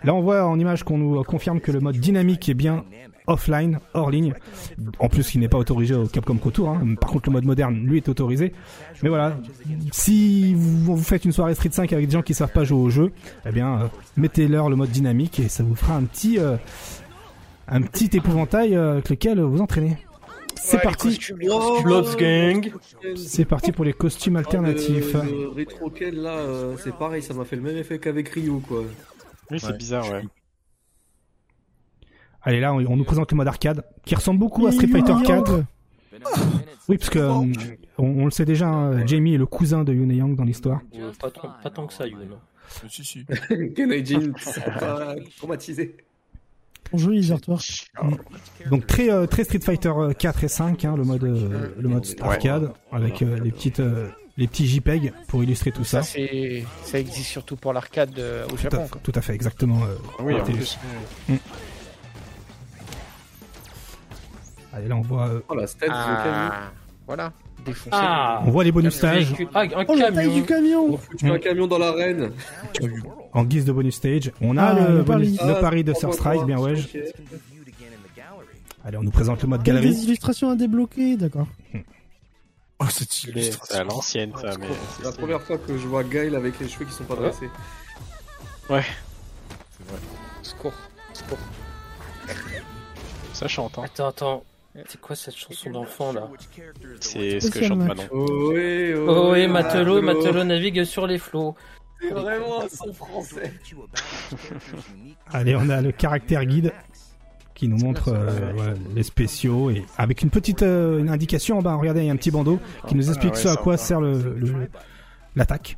Là, 0.05 0.15
on 0.15 0.21
voit 0.21 0.45
en 0.45 0.59
image 0.59 0.85
qu'on 0.85 0.99
nous 0.99 1.23
confirme 1.25 1.61
que 1.61 1.73
le 1.73 1.81
mode 1.81 1.97
dynamique 1.97 2.49
est 2.49 2.55
bien 2.55 2.85
offline, 3.31 3.79
hors 3.95 4.11
ligne. 4.11 4.35
En 4.99 5.09
plus, 5.09 5.35
il 5.35 5.41
n'est 5.41 5.49
pas 5.49 5.59
autorisé 5.59 5.95
au 5.95 6.07
Capcom 6.07 6.37
Pro 6.37 6.51
Tour. 6.51 6.69
hein. 6.71 6.95
Par 7.01 7.11
contre, 7.11 7.29
le 7.29 7.33
mode 7.33 7.45
moderne, 7.45 7.77
lui, 7.87 7.97
est 7.99 8.09
autorisé. 8.09 8.53
Mais 9.03 9.09
voilà, 9.09 9.37
si 9.93 10.55
vous, 10.55 10.97
faites 10.99 11.25
une 11.25 11.33
soirée 11.33 11.55
Street 11.55 11.71
5 11.73 11.93
avec 11.93 12.07
des 12.07 12.13
gens 12.13 12.23
qui 12.23 12.35
savent 12.35 12.53
pas 12.53 12.65
jouer 12.65 12.79
au 12.81 12.91
jeu, 12.91 13.13
eh 13.47 13.51
bien, 13.53 13.83
euh, 13.83 13.87
mettez-leur 14.17 14.69
le 14.69 14.77
mode 14.77 14.91
dynamique 14.91 15.41
et 15.41 15.49
ça 15.49 15.63
vous 15.63 15.75
fera 15.75 15.95
un 15.97 16.03
petit, 16.05 16.39
euh, 16.39 16.57
un 17.69 17.83
petit 17.83 18.11
épouvantail 18.17 18.75
euh, 18.75 18.93
avec 18.93 19.09
lequel 19.11 19.41
vous 19.41 19.61
entraînez. 19.61 19.97
C'est 20.63 20.83
parti. 20.83 21.19
Bloods 21.83 22.17
Gang. 22.19 22.71
C'est 23.17 23.47
parti 23.47 23.73
pour 23.73 23.85
les 23.85 23.95
costumes 23.95 24.37
alternatifs. 24.37 25.15
Le, 25.15 25.65
le 26.11 26.23
là, 26.23 26.31
euh, 26.37 26.75
c'est 26.83 26.95
pareil, 26.95 27.23
ça 27.23 27.33
m'a 27.33 27.45
fait 27.47 27.57
le 27.57 27.63
même 27.63 27.77
effet 27.79 27.99
qu'avec 27.99 28.29
Ryu 28.29 28.61
quoi. 28.69 28.83
Oui, 29.51 29.59
c'est 29.59 29.69
Ouais. 29.69 29.77
bizarre, 29.79 30.11
ouais. 30.11 30.23
Allez 32.43 32.61
là, 32.61 32.73
on, 32.75 32.79
on 32.87 32.97
nous 32.97 33.05
présente 33.05 33.31
le 33.33 33.37
mode 33.37 33.49
arcade 33.49 33.85
qui 34.05 34.15
ressemble 34.15 34.41
beaucoup 34.41 34.67
à 34.67 34.73
Street 34.73 34.87
Fighter 34.89 35.13
Yang. 35.13 35.27
4. 35.27 35.65
Oui, 36.89 36.97
parce 36.99 37.11
que 37.11 37.19
euh, 37.19 37.31
on, 37.99 38.05
on 38.05 38.25
le 38.25 38.31
sait 38.31 38.45
déjà, 38.45 38.67
hein, 38.69 39.07
Jamie 39.07 39.35
est 39.35 39.39
le 39.39 39.47
cousin 39.47 39.85
de 39.85 39.93
Yune 39.93 40.11
Yang 40.13 40.37
dans 40.37 40.45
l'histoire. 40.45 40.81
Euh, 40.95 41.11
Pas, 41.21 41.31
tant- 41.31 41.51
pas 41.63 41.71
tant 41.71 41.87
que 41.87 41.93
ça, 41.95 42.07
Yoon. 42.07 42.19
Euh, 42.23 42.87
Si, 42.89 43.05
si. 43.05 43.25
Kenajin, 43.77 44.33
pas 44.79 45.15
traumatisé. 45.39 45.97
Joli, 46.93 47.23
gère-toi. 47.23 47.59
Donc 48.71 48.87
très 48.87 49.11
euh, 49.11 49.27
très 49.27 49.45
Street 49.45 49.61
Fighter 49.61 49.93
euh, 49.97 50.13
4 50.13 50.45
et 50.45 50.49
5, 50.49 50.85
hein, 50.85 50.95
le 50.97 51.05
mode 51.05 51.23
euh, 51.25 51.69
le 51.79 51.89
mode 51.89 52.05
arcade 52.21 52.73
avec 52.91 53.23
euh, 53.23 53.39
les 53.39 53.53
petites 53.53 53.79
euh, 53.81 54.09
les 54.37 54.49
petits 54.49 54.67
JPEG 54.67 55.13
pour 55.29 55.45
illustrer 55.45 55.71
tout 55.71 55.85
ça. 55.85 56.03
Ça, 56.03 56.19
ça 56.83 56.99
existe 56.99 57.29
surtout 57.29 57.55
pour 57.57 57.73
l'arcade 57.73 58.19
euh, 58.19 58.45
au 58.47 58.51
Tout 58.51 58.57
Japon. 58.57 58.85
à, 58.85 58.89
quoi. 58.89 59.01
tout 59.05 59.13
à 59.15 59.21
fait, 59.21 59.35
exactement. 59.35 59.81
euh, 59.85 59.95
Oui, 60.25 60.35
en 60.35 60.43
plus. 60.45 60.79
Allez 64.81 64.89
là, 64.89 64.97
on 64.97 65.03
voit 65.03 65.29
euh, 65.29 65.41
Oh 65.49 65.55
la. 65.55 65.67
Ah, 65.91 66.71
voilà, 67.07 67.33
défoncé. 67.65 67.91
Ah 67.93 68.43
on 68.47 68.51
voit 68.51 68.65
les 68.65 68.73
bonus 68.73 68.95
stages 68.95 69.35
Ah, 69.55 69.61
un 69.63 69.85
Oh, 69.89 69.95
la 69.95 70.11
taille 70.11 70.33
du 70.33 70.43
camion 70.45 70.87
On 70.91 70.95
a 70.95 70.99
foutu 70.99 71.31
un 71.31 71.39
camion 71.39 71.67
dans 71.67 71.79
l'arène. 71.79 72.31
en 73.35 73.45
guise 73.45 73.65
de 73.67 73.73
bonus 73.73 73.97
stage. 73.97 74.33
On 74.41 74.57
a 74.57 74.63
Ah, 74.65 74.75
le, 74.75 74.97
le 74.99 75.03
bonus- 75.03 75.37
pari. 75.37 75.49
le 75.55 75.61
pari 75.61 75.85
de 75.85 75.93
Sir 75.93 76.15
Strike, 76.15 76.45
bien 76.45 76.59
ouais. 76.59 76.75
Allez, 78.85 78.97
on 78.97 79.03
nous 79.03 79.11
présente 79.11 79.43
le 79.43 79.49
mode 79.49 79.61
Il 79.65 79.69
y 79.69 79.71
a 79.71 79.75
galerie. 79.75 79.95
des 79.95 80.05
illustrations 80.05 80.51
à 80.51 80.57
débloquer, 80.57 81.17
d'accord. 81.17 81.47
Oh, 82.79 82.87
C'est 82.89 83.75
à 83.75 83.85
l'ancienne, 83.85 84.33
ça, 84.41 84.53
mais. 84.59 84.67
C'est 84.97 85.05
la 85.05 85.13
première 85.13 85.43
fois 85.43 85.59
que 85.59 85.77
je 85.77 85.87
vois 85.87 86.03
Gail 86.03 86.35
avec 86.35 86.59
les 86.61 86.67
cheveux 86.69 86.87
qui 86.87 86.93
sont 86.95 87.05
pas 87.05 87.17
dressés. 87.17 87.51
Secours, 90.43 90.73
secours. 91.13 91.39
Ça 93.35 93.49
chante, 93.49 93.79
hein. 93.79 93.83
Attends, 93.85 94.09
attends. 94.09 94.45
C'est 94.87 95.01
quoi 95.01 95.17
cette 95.17 95.35
chanson 95.37 95.71
d'enfant 95.71 96.13
là 96.13 96.29
C'est 97.01 97.41
ce 97.41 97.51
que 97.51 97.63
chante. 97.65 97.79
Manon. 97.79 98.03
Oh 98.13 98.53
oui, 98.55 98.93
Oh 98.95 99.31
oui, 99.33 99.49
Matelot, 99.49 100.01
Matelot 100.01 100.45
navigue 100.45 100.85
sur 100.85 101.07
les 101.07 101.19
flots. 101.19 101.55
C'est 102.01 102.11
vraiment 102.11 102.63
un 102.63 102.69
son 102.69 102.93
français. 102.95 103.53
Allez, 105.33 105.55
on 105.57 105.69
a 105.69 105.81
le 105.83 105.93
caractère 105.93 106.45
guide 106.45 106.73
qui 107.55 107.69
nous 107.69 107.77
montre 107.79 108.09
euh, 108.15 108.75
les 108.95 109.03
spéciaux 109.03 109.71
et 109.71 109.85
avec 109.99 110.23
une 110.23 110.31
petite 110.31 110.63
euh, 110.63 110.99
une 110.99 111.11
indication 111.11 111.59
en 111.59 111.63
bas. 111.63 111.75
Regardez, 111.75 112.01
il 112.01 112.07
y 112.07 112.11
a 112.11 112.13
un 112.13 112.17
petit 112.17 112.31
bandeau 112.31 112.59
qui 112.89 112.95
nous 112.95 113.09
explique 113.11 113.33
Ah 113.35 113.37
ouais, 113.37 113.43
ce 113.43 113.49
à 113.49 113.57
quoi 113.57 113.77
sert 113.77 114.01
le 114.01 114.35
le- 114.39 114.71
l'attaque. 115.37 115.77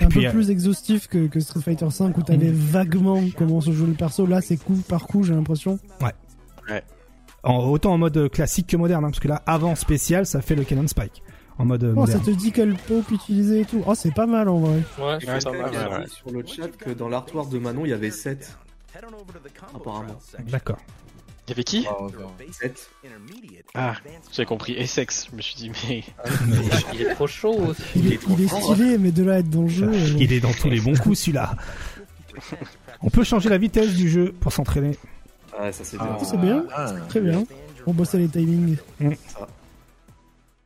Un 0.00 0.06
puis, 0.06 0.20
peu 0.22 0.26
euh, 0.28 0.30
plus 0.30 0.50
exhaustif 0.50 1.06
que, 1.08 1.26
que 1.26 1.40
Street 1.40 1.60
Fighter 1.60 1.90
5 1.90 2.16
où 2.16 2.22
t'avais 2.22 2.50
vaguement 2.52 3.20
comment 3.36 3.60
se 3.60 3.72
joue 3.72 3.84
le 3.86 3.92
perso. 3.94 4.26
Là, 4.26 4.40
c'est 4.40 4.56
coup 4.56 4.80
par 4.88 5.06
coup, 5.06 5.22
j'ai 5.24 5.34
l'impression. 5.34 5.78
En, 7.44 7.58
autant 7.68 7.92
en 7.92 7.98
mode 7.98 8.30
classique 8.30 8.66
que 8.66 8.76
moderne, 8.76 9.04
hein, 9.04 9.10
parce 9.10 9.20
que 9.20 9.28
là, 9.28 9.42
avant 9.46 9.74
spécial, 9.74 10.26
ça 10.26 10.40
fait 10.40 10.56
le 10.56 10.64
Cannon 10.64 10.88
Spike 10.88 11.22
en 11.58 11.64
mode 11.64 11.84
euh, 11.84 11.94
Oh, 11.96 12.06
ça 12.06 12.18
te 12.18 12.30
dit 12.30 12.52
quelle 12.52 12.74
pop 12.74 13.04
utiliser 13.10 13.60
et 13.60 13.64
tout. 13.64 13.82
Oh, 13.86 13.94
c'est 13.94 14.14
pas 14.14 14.26
mal 14.26 14.48
en 14.48 14.58
vrai. 14.58 14.82
Ouais, 14.98 15.18
c'est 15.20 15.44
pas 15.44 15.52
mal. 15.52 15.70
ouais, 15.70 15.98
ouais. 15.98 16.06
sur 16.06 16.30
le 16.30 16.44
chat 16.46 16.68
que 16.68 16.90
dans 16.90 17.08
l'artoir 17.08 17.46
de 17.46 17.58
Manon, 17.58 17.84
il 17.84 17.90
y 17.90 17.92
avait 17.92 18.10
7. 18.10 18.56
Apparemment. 19.74 20.18
D'accord. 20.48 20.78
Il 21.46 21.50
y 21.50 21.52
avait 21.54 21.64
qui? 21.64 21.86
Oh, 21.98 22.08
7. 22.50 22.90
Ah, 23.74 23.94
j'ai 24.32 24.44
compris. 24.44 24.74
Essex. 24.74 25.28
Je 25.30 25.36
me 25.36 25.40
suis 25.40 25.54
dit, 25.56 25.70
mais. 25.70 26.04
Il 26.94 27.02
est 27.02 27.14
trop 27.14 27.26
chaud 27.26 27.56
aussi. 27.68 27.82
Il 27.96 28.12
est, 28.12 28.20
il 28.28 28.42
est 28.42 28.48
stylé, 28.48 28.98
mais 28.98 29.12
de 29.12 29.24
là 29.24 29.34
à 29.34 29.38
être 29.38 29.48
dans 29.48 29.62
le 29.62 29.68
jeu. 29.68 29.90
Il 30.18 30.32
est 30.32 30.40
dans 30.40 30.52
tous 30.52 30.68
les 30.68 30.80
bons 30.80 30.96
coups 30.96 31.18
celui-là. 31.18 31.56
On 33.02 33.08
peut 33.08 33.24
changer 33.24 33.48
la 33.48 33.58
vitesse 33.58 33.94
du 33.94 34.10
jeu 34.10 34.34
pour 34.40 34.52
s'entraîner. 34.52 34.98
Ah, 35.60 35.72
ça 35.72 35.84
c'est 35.84 35.96
Ah. 36.00 36.04
bien. 36.04 36.18
C'est 36.24 36.36
bien, 36.38 36.64
Ah, 36.74 36.92
très 37.08 37.20
bien. 37.20 37.44
On 37.86 37.92
bosser 37.92 38.18
les 38.18 38.28
timings. 38.28 38.76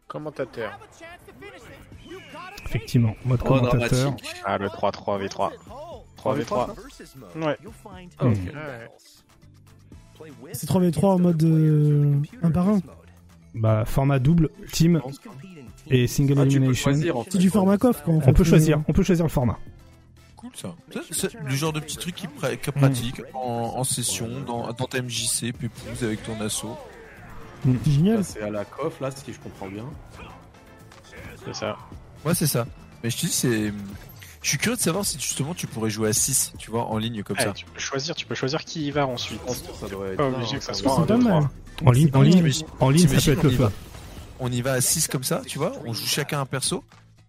Commentateur. 0.09 0.79
Effectivement, 2.67 3.15
mode 3.25 3.41
Oh, 3.45 3.49
commentateur. 3.49 3.89
dramatique. 3.91 4.35
Ah, 4.45 4.59
le 4.59 4.69
3-3 4.69 5.19
V3. 5.19 5.51
3v3. 6.17 6.75
Ouais. 7.37 7.57
Ah, 8.19 8.27
ok. 8.27 8.37
Ouais. 10.21 10.31
C'est 10.53 10.67
3v3 10.69 11.15
en 11.15 11.19
mode 11.19 11.43
euh, 11.43 12.15
un 12.43 12.51
par 12.51 12.69
un. 12.69 12.81
Bah, 13.55 13.85
format 13.85 14.19
double, 14.19 14.49
team 14.73 15.03
et 15.91 16.07
single 16.07 16.33
Ah, 16.39 16.43
tu 16.43 16.49
peux 16.49 16.57
elimination. 16.57 16.91
choisir 16.93 17.17
en 17.19 17.25
fait. 17.25 17.33
C'est 17.33 17.39
du 17.39 17.51
format 17.51 17.77
coff 17.77 18.03
quoi. 18.03 18.15
en 18.15 18.17
On 18.19 18.21
fait. 18.21 18.33
peut 18.33 18.45
choisir, 18.45 18.81
on 18.89 18.93
peut 18.93 19.03
choisir 19.03 19.25
le 19.27 19.31
format. 19.31 19.59
Cool 20.61 20.75
ça. 20.95 21.01
Ça, 21.01 21.29
C'est 21.31 21.35
le 21.41 21.51
genre 21.55 21.73
de 21.73 21.81
petit 21.81 21.97
truc 21.97 22.15
qui, 22.15 22.27
pra- 22.27 22.57
qui 22.57 22.71
pratique 22.73 23.23
en, 23.35 23.75
en 23.77 23.85
session, 23.85 24.29
dans, 24.47 24.73
dans 24.73 24.87
ta 24.87 25.01
MJC, 25.03 25.53
Pépouze 25.53 26.03
avec 26.03 26.23
ton 26.25 26.41
assaut. 26.41 26.77
C'est 27.65 27.91
génial. 27.93 28.17
Là, 28.19 28.23
c'est 28.23 28.43
à 28.43 28.51
la 28.51 28.65
coff 28.65 29.01
là, 29.01 29.11
si 29.11 29.33
je 29.33 29.39
comprends 29.39 29.69
bien. 29.69 29.85
C'est 31.45 31.55
ça. 31.55 31.77
Ouais, 32.25 32.35
c'est 32.35 32.47
ça. 32.47 32.67
Mais 33.03 33.11
je 33.11 33.17
te 33.17 33.27
dis, 33.27 33.33
c'est. 33.33 33.73
Je 34.43 34.49
suis 34.49 34.59
curieux 34.59 34.77
de 34.77 34.83
savoir 34.83 35.05
si 35.05 35.21
justement 35.21 35.55
tu 35.55 35.69
pourrais 35.69 35.91
jouer 35.91 36.09
à 36.09 36.13
6, 36.13 36.55
tu 36.59 36.71
vois, 36.73 36.87
en 36.87 36.99
ligne 36.99 37.23
comme 37.23 37.37
Ouais, 37.37 37.45
ça. 37.45 37.53
tu 37.53 37.65
peux 37.65 37.79
choisir, 37.79 38.15
tu 38.17 38.27
peux 38.27 38.35
choisir 38.35 38.65
qui 38.65 38.87
y 38.87 38.91
va 38.91 39.07
ensuite. 39.07 39.41
Ça 39.49 39.87
être 39.87 40.17
Pas 40.17 40.27
obligé 40.29 40.59
que 40.59 40.65
ça 40.65 40.75
soit 40.75 40.99
un, 40.99 41.05
deux. 41.07 41.15
En 41.85 41.91
ligne, 41.93 42.11
en 42.15 42.23
ligne, 42.23 42.53
en 42.81 42.91
ligne, 42.91 43.07
ça 43.07 43.15
peut 43.15 43.21
t'imagines, 43.21 43.33
être 43.35 43.43
le 43.45 43.49
on 43.49 43.53
y 43.53 43.57
feu. 43.57 43.63
va- 43.65 43.73
On 44.41 44.51
y 44.53 44.61
va 44.61 44.73
à 44.73 44.81
6 44.81 45.07
comme 45.07 45.23
ça, 45.23 45.43
tu 45.47 45.59
vois, 45.59 45.73
on 45.85 45.93
joue 45.93 46.07
chacun 46.07 46.41
un 46.41 46.47
perso. 46.47 46.83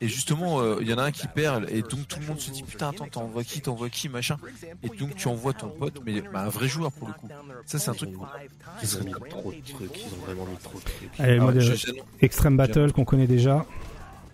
Et 0.04 0.08
justement, 0.10 0.60
euh, 0.60 0.80
il 0.82 0.90
y 0.90 0.94
en 0.94 0.98
a 0.98 1.04
un 1.04 1.12
qui 1.12 1.28
perd, 1.28 1.66
et 1.70 1.82
donc 1.82 2.08
tout 2.10 2.20
le 2.20 2.26
monde 2.28 2.40
se 2.40 2.52
dit 2.52 2.62
putain, 2.64 2.90
attends, 2.90 3.08
t'envoies 3.08 3.46
qui, 3.46 3.62
t'envoies 3.62 3.90
qui, 3.90 4.10
machin. 4.10 4.38
Et 4.84 4.90
donc 4.90 5.16
tu 5.16 5.30
envoies 5.30 5.54
ton 5.54 5.70
pote, 5.70 6.02
mais 6.06 6.20
bah, 6.22 6.42
un 6.42 6.50
vrai 6.50 6.68
joueur 6.68 6.92
pour 6.92 7.08
le 7.08 7.14
coup. 7.14 7.30
Ça, 7.66 7.80
c'est 7.80 7.90
un 7.90 7.94
truc 7.94 8.10
Ils 8.82 8.88
serait 8.88 9.04
ont 9.04 9.06
mis 9.06 9.12
cool. 9.14 9.30
trop 9.30 9.52
de 9.54 9.62
trucs, 9.72 9.98
ils 9.98 10.14
ont 10.14 10.26
vraiment 10.26 10.46
mis 10.46 10.58
trop 10.58 10.78
de 10.78 10.84
trucs. 10.84 11.10
Allez, 11.20 11.36
le 11.36 11.42
Ah 11.42 11.46
ouais, 11.46 11.56
euh, 11.56 11.60
je- 11.76 11.92
Extreme 12.22 12.58
Battle 12.58 12.92
qu'on 12.92 13.06
connaît 13.06 13.28
déjà. 13.28 13.66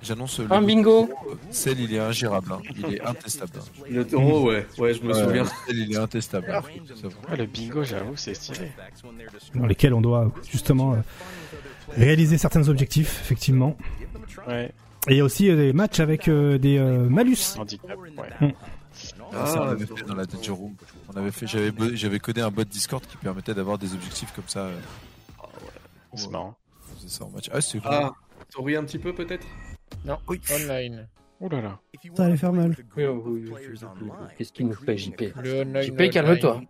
J'annonce 0.02 0.40
le. 0.40 0.52
Un 0.52 0.62
bingo. 0.62 1.10
Celle, 1.52 1.82
il 1.82 1.94
est 1.94 2.00
ingérable, 2.00 2.54
hein. 2.54 2.62
il 2.78 2.96
est 2.96 3.02
intestable. 3.02 3.52
Le 3.90 4.08
taureau, 4.08 4.48
ouais, 4.50 4.66
ouais, 4.80 4.94
je 4.94 5.04
me 5.04 5.14
Ouais, 5.14 5.24
souviens. 5.24 5.46
Celle, 5.68 5.78
il 5.78 5.92
est 5.94 5.98
intestable. 5.98 6.48
Ça 6.48 6.62
va. 7.10 7.16
Ah, 7.30 7.36
le 7.36 7.46
bingo, 7.46 7.84
j'avoue, 7.84 8.16
c'est 8.16 8.34
stylé. 8.34 8.72
dans 9.56 9.66
lesquels 9.68 9.94
on 9.94 10.02
doit 10.02 10.32
justement 10.50 10.94
euh, 10.94 10.98
réaliser 11.98 12.38
certains 12.38 12.68
objectifs, 12.70 13.20
effectivement. 13.24 13.76
Ouais. 14.48 14.72
Et 15.08 15.14
il 15.14 15.18
y 15.18 15.22
a 15.22 15.24
aussi 15.24 15.50
euh, 15.50 15.56
des 15.56 15.74
matchs 15.74 16.00
avec 16.00 16.28
euh, 16.28 16.58
des 16.58 16.78
euh, 16.78 17.08
malus. 17.10 17.56
Handicap, 17.58 17.98
ouais. 17.98 18.56
Ah, 19.32 19.46
ça, 19.46 19.62
on 19.62 19.64
Ah, 19.64 19.66
l'avait 19.68 19.86
fait 19.86 20.04
dans 20.06 20.16
la 20.16 20.26
Danger 20.26 20.52
Room. 20.52 20.74
On 21.14 21.18
avait 21.18 21.32
fait, 21.32 21.48
j'avais, 21.48 21.72
j'avais 21.94 22.20
codé 22.20 22.42
un 22.42 22.52
bot 22.52 22.64
Discord 22.66 23.06
qui 23.06 23.16
permettait 23.18 23.54
d'avoir 23.54 23.78
des 23.78 23.94
objectifs 23.94 24.32
comme 24.34 24.48
ça. 24.48 24.60
euh, 24.66 24.80
C'est 26.16 26.30
marrant. 26.30 26.56
on 26.92 26.96
faisait 26.98 27.08
ça 27.10 27.24
en 27.26 27.30
match. 27.30 27.50
Ah, 27.54 27.62
c'est 27.62 27.80
cool. 27.80 27.90
Ah, 27.92 28.12
t'aurais 28.52 28.76
un 28.76 28.84
petit 28.84 29.00
peu 29.00 29.14
peut-être? 29.14 29.46
Non, 30.06 30.18
online. 30.28 31.08
Oh 31.40 31.48
là 31.50 31.62
là. 31.62 31.80
Ça 32.16 32.26
allait 32.26 32.36
faire 32.36 32.52
mal. 32.52 32.76
Oui, 32.98 33.06
oui, 33.06 33.22
oui, 33.26 33.52
oui, 33.54 33.54
oui. 33.62 34.08
Qu'est-ce 34.38 34.52
qu'il 34.52 34.68
nous 34.68 34.74
fait, 34.74 34.98
JP 34.98 35.22
Le 35.42 35.62
online. 35.62 35.82
JP, 35.84 36.10
calme-toi. 36.12 36.62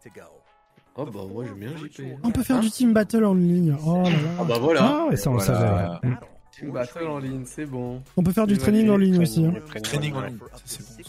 Oh 0.96 1.06
bah 1.06 1.22
moi 1.32 1.46
j'aime 1.46 1.56
bien 1.60 1.70
JP. 1.78 2.02
On 2.24 2.32
peut 2.32 2.44
faire 2.44 2.60
du 2.60 2.70
team 2.70 2.94
battle 2.94 3.24
en 3.26 3.34
ligne. 3.34 3.76
Oh 3.86 4.04
là 4.04 4.10
Ah 4.38 4.42
là. 4.42 4.44
bah 4.44 4.58
voilà. 4.60 4.82
Ah 4.84 5.08
ouais, 5.10 5.16
ça 5.16 5.30
on 5.32 5.38
Voilà. 5.38 6.00
savait. 6.04 6.16
Team 6.52 6.72
Battle 6.72 7.08
en 7.08 7.20
ligne, 7.20 7.44
c'est 7.46 7.66
bon. 7.66 8.02
On 8.18 8.24
peut 8.24 8.32
faire 8.34 8.48
du 8.48 8.58
training 8.58 8.90
en 8.90 8.98
ligne 8.98 9.22
aussi. 9.22 9.46
hein. 9.46 9.54
Training 9.84 10.14
en 10.14 10.22
ligne. 10.22 10.38
Ça, 10.66 10.66
c'est 10.66 10.84
bon, 10.98 11.04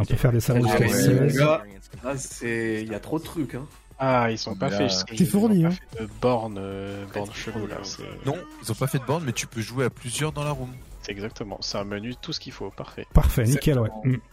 on 0.00 0.04
peut 0.04 0.16
faire 0.16 0.32
des 0.32 0.40
salons 0.40 0.62
Ah 0.66 0.76
jusqu'à 0.76 0.84
ouais, 0.84 1.02
16. 1.02 1.20
les 1.20 1.32
gars, 1.38 1.62
Là 2.02 2.16
c'est, 2.16 2.82
il 2.82 2.90
y 2.90 2.94
a 2.94 3.00
trop 3.00 3.18
de 3.18 3.24
trucs 3.24 3.54
hein. 3.54 3.66
Ah, 3.98 4.28
ils 4.30 4.38
sont 4.38 4.56
pas 4.56 4.70
Là, 4.70 4.78
fait. 4.78 4.84
parce 4.86 5.04
que 5.04 5.16
c'est 5.16 5.22
ils 5.22 5.36
ont 5.36 5.40
fourni, 5.40 5.62
pas 5.62 5.68
hein. 5.68 5.72
fait 5.96 6.02
de 6.02 6.08
borne, 6.20 6.56
euh, 6.58 7.04
borne 7.14 7.30
là. 7.68 7.76
C'est 7.84 8.02
Non, 8.26 8.34
ils 8.62 8.72
ont 8.72 8.74
pas 8.74 8.88
fait 8.88 8.98
de 8.98 9.04
borne, 9.04 9.22
mais 9.24 9.32
tu 9.32 9.46
peux 9.46 9.60
jouer 9.60 9.84
à 9.84 9.90
plusieurs 9.90 10.32
dans 10.32 10.42
la 10.42 10.50
room. 10.50 10.70
c'est 11.02 11.12
exactement. 11.12 11.58
C'est 11.60 11.78
un 11.78 11.84
menu, 11.84 12.14
tout 12.20 12.32
ce 12.32 12.40
qu'il 12.40 12.52
faut. 12.52 12.70
Parfait. 12.70 13.06
Parfait, 13.14 13.44
nickel, 13.44 13.78
ouais. 13.78 13.90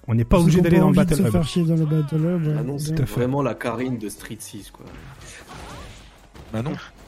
On 0.07 0.15
n'est 0.15 0.25
pas 0.25 0.39
obligé 0.39 0.59
ont 0.59 0.63
d'aller 0.63 0.79
dans 0.79 0.89
le 0.89 0.95
Battle 0.95 1.21
Hub. 1.27 1.31
faire 1.31 1.47
chier 1.47 1.63
dans 1.63 1.75
le 1.75 1.85
Battle 1.85 2.15
Hub. 2.15 2.55
Ah 2.57 2.63
non, 2.63 2.79
c'est 2.79 2.99
vraiment 3.01 3.43
la 3.43 3.53
Karine 3.53 3.99
de 3.99 4.09
Street 4.09 4.37
6 4.39 4.71
quoi. 4.71 4.85
Bah 6.51 6.63
non, 6.63 6.73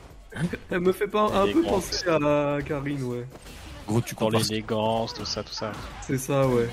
Elle 0.72 0.80
me 0.80 0.92
fait 0.92 1.08
pas 1.08 1.26
un 1.44 1.52
peu 1.52 1.62
penser 1.64 2.08
à 2.10 2.58
Karine, 2.66 3.04
ouais. 3.04 3.26
gros, 3.88 4.02
tu 4.02 4.16
Dans 4.16 4.30
l'élégance, 4.30 5.14
tout 5.14 5.26
ça, 5.26 5.44
tout 5.44 5.54
ça. 5.54 5.72
C'est 6.02 6.18
ça, 6.18 6.48
ouais. 6.48 6.70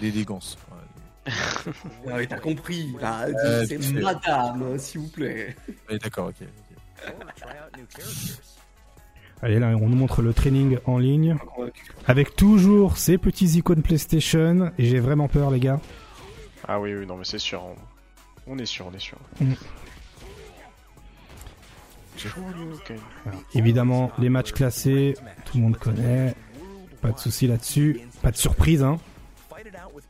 l'élégance. 0.00 0.56
Ouais. 0.70 1.32
Ah 2.08 2.14
oui, 2.16 2.26
t'as 2.28 2.38
compris. 2.38 2.88
Ah, 3.02 3.26
Euh, 3.26 3.64
c'est 3.66 3.78
madame, 3.92 4.78
s'il 4.78 5.00
vous 5.02 5.08
plaît. 5.08 5.54
Ouais, 5.88 5.98
d'accord, 5.98 6.28
ok. 6.28 6.46
ok. 7.06 8.02
Allez, 9.42 9.58
là, 9.58 9.68
on 9.68 9.88
nous 9.88 9.96
montre 9.96 10.20
le 10.22 10.34
training 10.34 10.78
en 10.84 10.98
ligne. 10.98 11.36
Avec 12.06 12.36
toujours 12.36 12.98
ces 12.98 13.16
petits 13.16 13.46
icônes 13.58 13.82
PlayStation. 13.82 14.70
Et 14.78 14.84
j'ai 14.84 14.98
vraiment 15.00 15.28
peur, 15.28 15.50
les 15.50 15.60
gars. 15.60 15.80
Ah 16.68 16.78
oui, 16.80 16.94
oui, 16.94 17.06
non, 17.06 17.16
mais 17.16 17.24
c'est 17.24 17.38
sûr. 17.38 17.62
On... 17.64 17.74
on 18.54 18.58
est 18.58 18.66
sûr, 18.66 18.86
on 18.90 18.94
est 18.94 19.00
sûr. 19.00 19.16
Évidemment, 23.54 24.10
les 24.18 24.28
matchs 24.28 24.52
classés, 24.52 25.14
tout 25.44 25.58
le 25.58 25.64
monde 25.64 25.76
connaît. 25.76 26.34
Pas 27.00 27.12
de 27.12 27.18
souci 27.18 27.46
là-dessus. 27.46 28.00
Pas 28.22 28.30
de 28.30 28.36
surprise. 28.36 28.82
Hein. 28.82 28.98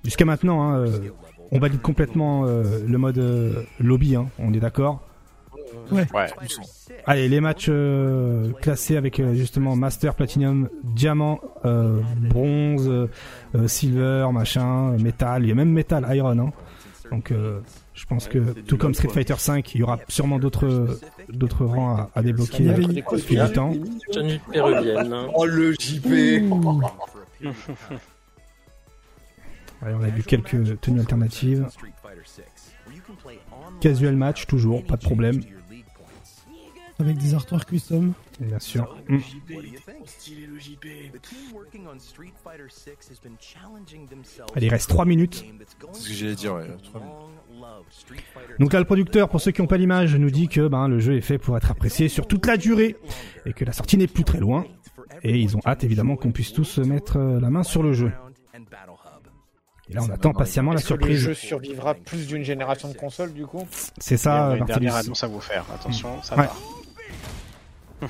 Jusqu'à 0.05 0.25
maintenant, 0.25 0.63
hein, 0.63 0.79
euh, 0.79 1.11
on 1.53 1.59
valide 1.59 1.81
complètement 1.81 2.45
euh, 2.47 2.81
le 2.87 2.99
mode 2.99 3.19
euh, 3.19 3.63
lobby. 3.79 4.17
Hein, 4.17 4.29
on 4.39 4.53
est 4.53 4.61
d'accord? 4.61 5.01
Ouais. 5.93 6.07
Ouais. 6.13 6.27
Allez, 7.07 7.29
les 7.29 7.41
matchs 7.41 7.67
euh, 7.69 8.53
classés 8.61 8.97
avec 8.97 9.21
euh, 9.21 9.35
justement 9.35 9.77
Master, 9.77 10.15
Platinum, 10.15 10.69
Diamant, 10.83 11.41
euh, 11.65 12.01
Bronze, 12.29 12.89
euh, 12.89 13.69
Silver, 13.69 14.29
machin, 14.33 14.97
Metal, 14.99 15.43
il 15.43 15.49
y 15.49 15.53
a 15.53 15.55
même 15.55 15.71
Metal, 15.71 16.07
Iron. 16.15 16.39
Hein. 16.39 16.53
Donc 17.11 17.31
euh, 17.31 17.61
je 18.01 18.07
pense 18.07 18.29
que 18.29 18.39
tout 18.63 18.79
comme 18.79 18.95
Street 18.95 19.11
Fighter 19.11 19.35
5, 19.37 19.75
il 19.75 19.81
y 19.81 19.83
aura 19.83 19.99
sûrement 20.09 20.39
d'autres 20.39 20.99
d'autres 21.29 21.67
rangs 21.67 21.97
à, 21.97 22.11
à 22.15 22.23
débloquer 22.23 22.71
euh, 22.71 23.19
fil 23.19 23.45
du 23.45 23.53
temps. 23.53 23.75
Tenue 24.11 24.41
péruvienne. 24.51 25.13
hein. 25.13 25.29
Oh 25.35 25.45
le 25.45 25.73
JP. 25.75 26.07
Allez, 29.83 29.95
on 30.01 30.03
a 30.03 30.09
vu 30.09 30.23
quelques 30.23 30.81
tenues 30.81 31.01
alternatives. 31.01 31.69
Casual 33.83 34.17
match 34.17 34.47
toujours, 34.47 34.83
pas 34.85 34.97
de 34.97 35.03
problème, 35.03 35.41
Avec 36.99 37.19
des 37.19 37.35
artworks 37.35 37.67
custom. 37.69 38.15
Bien 38.41 38.59
sûr. 38.59 38.97
Mm. 39.09 39.19
Allez, 44.55 44.67
il 44.67 44.71
reste 44.71 44.89
3 44.89 45.05
minutes. 45.05 45.45
C'est 45.93 46.01
ce 46.01 46.09
que 46.09 46.15
j'allais 46.15 46.35
dire, 46.35 46.55
ouais. 46.55 46.67
trois 46.83 47.01
minutes. 47.01 48.59
Donc 48.59 48.73
là, 48.73 48.79
le 48.79 48.85
producteur, 48.85 49.29
pour 49.29 49.41
ceux 49.41 49.51
qui 49.53 49.61
n'ont 49.61 49.67
pas 49.69 49.77
l'image, 49.77 50.15
nous 50.17 50.31
dit 50.31 50.49
que 50.49 50.69
ben, 50.69 50.89
le 50.89 50.99
jeu 51.01 51.17
est 51.17 51.21
fait 51.21 51.39
pour 51.39 51.57
être 51.57 51.71
apprécié 51.71 52.09
sur 52.09 52.27
toute 52.27 52.47
la 52.47 52.57
durée 52.57 52.97
et 53.47 53.53
que 53.53 53.65
la 53.65 53.73
sortie 53.73 53.97
n'est 53.97 54.07
plus 54.07 54.25
très 54.25 54.39
loin. 54.39 54.65
Et 55.23 55.39
ils 55.39 55.57
ont 55.57 55.61
hâte 55.67 55.85
évidemment 55.85 56.17
qu'on 56.17 56.33
puisse 56.33 56.53
tous 56.53 56.79
mettre 56.79 57.19
euh, 57.19 57.41
la 57.41 57.51
main 57.51 57.63
sur 57.63 57.83
le 57.83 57.93
jeu. 57.93 58.13
Et 59.89 59.93
là, 59.95 60.03
on 60.05 60.11
attend 60.11 60.33
patiemment 60.33 60.71
la 60.73 60.77
que 60.77 60.83
le 60.83 60.87
surprise. 60.87 61.19
jeu 61.19 61.35
survivra 61.35 61.95
plus 61.95 62.29
d'une 62.29 62.45
génération 62.45 62.89
de 62.89 62.95
consoles 62.97 63.33
du 63.33 63.45
coup? 63.45 63.67
C'est 63.99 64.15
Il 64.15 64.19
y 64.19 64.19
ça, 64.19 64.51
a 64.51 64.53
une 64.53 64.59
Martellus. 64.61 64.67
dernière 64.81 64.95
annonce 64.97 65.25
à 65.25 65.27
vous 65.27 65.41
faire. 65.41 65.65
Attention, 65.75 66.23
ça 66.23 66.37
Ouais. 66.39 66.47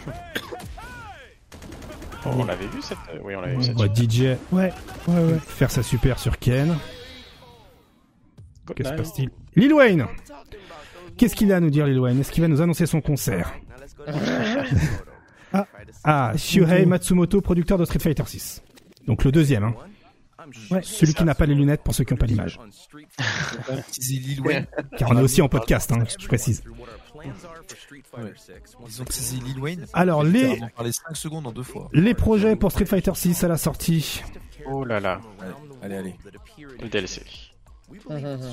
Oh, 2.26 2.30
on 2.36 2.44
l'avait 2.44 2.66
vu 2.66 2.82
cette. 2.82 2.98
euh, 3.14 3.18
Oui, 3.24 3.34
on 3.34 3.40
l'avait 3.40 3.54
vu 3.54 3.58
On 3.58 3.62
cette. 3.62 3.76
voit 3.76 3.86
DJ 3.86 4.36
Ouais, 4.52 4.72
ouais, 5.08 5.14
ouais. 5.24 5.38
faire 5.38 5.70
sa 5.70 5.82
super 5.82 6.18
sur 6.18 6.38
Ken. 6.38 6.76
Que 8.76 8.84
se 8.84 8.88
night. 8.90 8.96
passe-t-il 8.98 9.30
Lil 9.56 9.72
Wayne 9.72 10.06
Qu'est-ce 11.16 11.34
qu'il 11.34 11.50
a 11.52 11.56
à 11.56 11.60
nous 11.60 11.70
dire, 11.70 11.86
Lil 11.86 11.98
Wayne 11.98 12.20
Est-ce 12.20 12.30
qu'il 12.30 12.42
va 12.42 12.48
nous 12.48 12.60
annoncer 12.60 12.84
son 12.86 13.00
concert 13.00 13.54
Ah, 16.04 16.32
Shuhei 16.36 16.84
Matsumoto, 16.86 17.40
producteur 17.40 17.78
de 17.78 17.84
Street 17.86 17.98
Fighter 17.98 18.22
6. 18.26 18.62
Donc 19.06 19.24
le 19.24 19.32
deuxième, 19.32 19.64
hein. 19.64 19.74
Ouais. 20.70 20.80
Celui 20.82 21.14
qui 21.14 21.24
n'a 21.24 21.34
pas 21.34 21.46
les 21.46 21.54
lunettes 21.54 21.82
pour 21.82 21.94
ceux 21.94 22.04
qui 22.04 22.12
n'ont 22.14 22.18
pas 22.18 22.26
l'image. 22.26 22.58
Car 24.98 25.10
on 25.10 25.18
est 25.18 25.22
aussi 25.22 25.42
en 25.42 25.48
podcast, 25.48 25.90
hein, 25.92 26.04
je 26.18 26.26
précise. 26.26 26.62
Ils 28.86 29.02
ont 29.02 29.04
teasé 29.04 29.36
Lil 29.40 29.58
Wayne. 29.58 29.86
Alors, 29.92 30.24
les- 30.24 30.58
On 30.60 30.64
en 30.64 30.68
parlait 30.68 30.92
5 30.92 31.16
secondes 31.16 31.46
en 31.46 31.52
deux 31.52 31.62
fois. 31.62 31.88
Les 31.92 32.14
projets 32.14 32.56
pour 32.56 32.70
Street 32.72 32.86
Fighter 32.86 33.12
6 33.14 33.44
à 33.44 33.48
la 33.48 33.56
sortie. 33.56 34.22
Oh 34.66 34.84
là 34.84 35.00
là, 35.00 35.20
Allez, 35.82 35.96
allez. 35.96 36.14
le 36.82 36.88
DLC. 36.88 37.22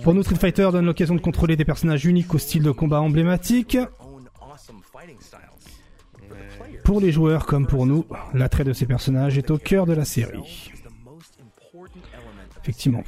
Pour 0.03 0.13
nous, 0.13 0.23
Street 0.23 0.35
Fighter 0.37 0.69
donne 0.71 0.85
l'occasion 0.85 1.15
de 1.15 1.21
contrôler 1.21 1.55
des 1.55 1.65
personnages 1.65 2.05
uniques 2.05 2.33
au 2.33 2.37
style 2.37 2.63
de 2.63 2.71
combat 2.71 3.01
emblématique. 3.01 3.77
Pour 6.83 6.99
les 7.01 7.11
joueurs 7.11 7.45
comme 7.45 7.67
pour 7.67 7.85
nous, 7.85 8.05
l'attrait 8.33 8.63
de 8.63 8.73
ces 8.73 8.85
personnages 8.85 9.37
est 9.37 9.51
au 9.51 9.57
cœur 9.57 9.85
de 9.85 9.93
la 9.93 10.05
série. 10.05 10.71
Effectivement, 12.63 13.03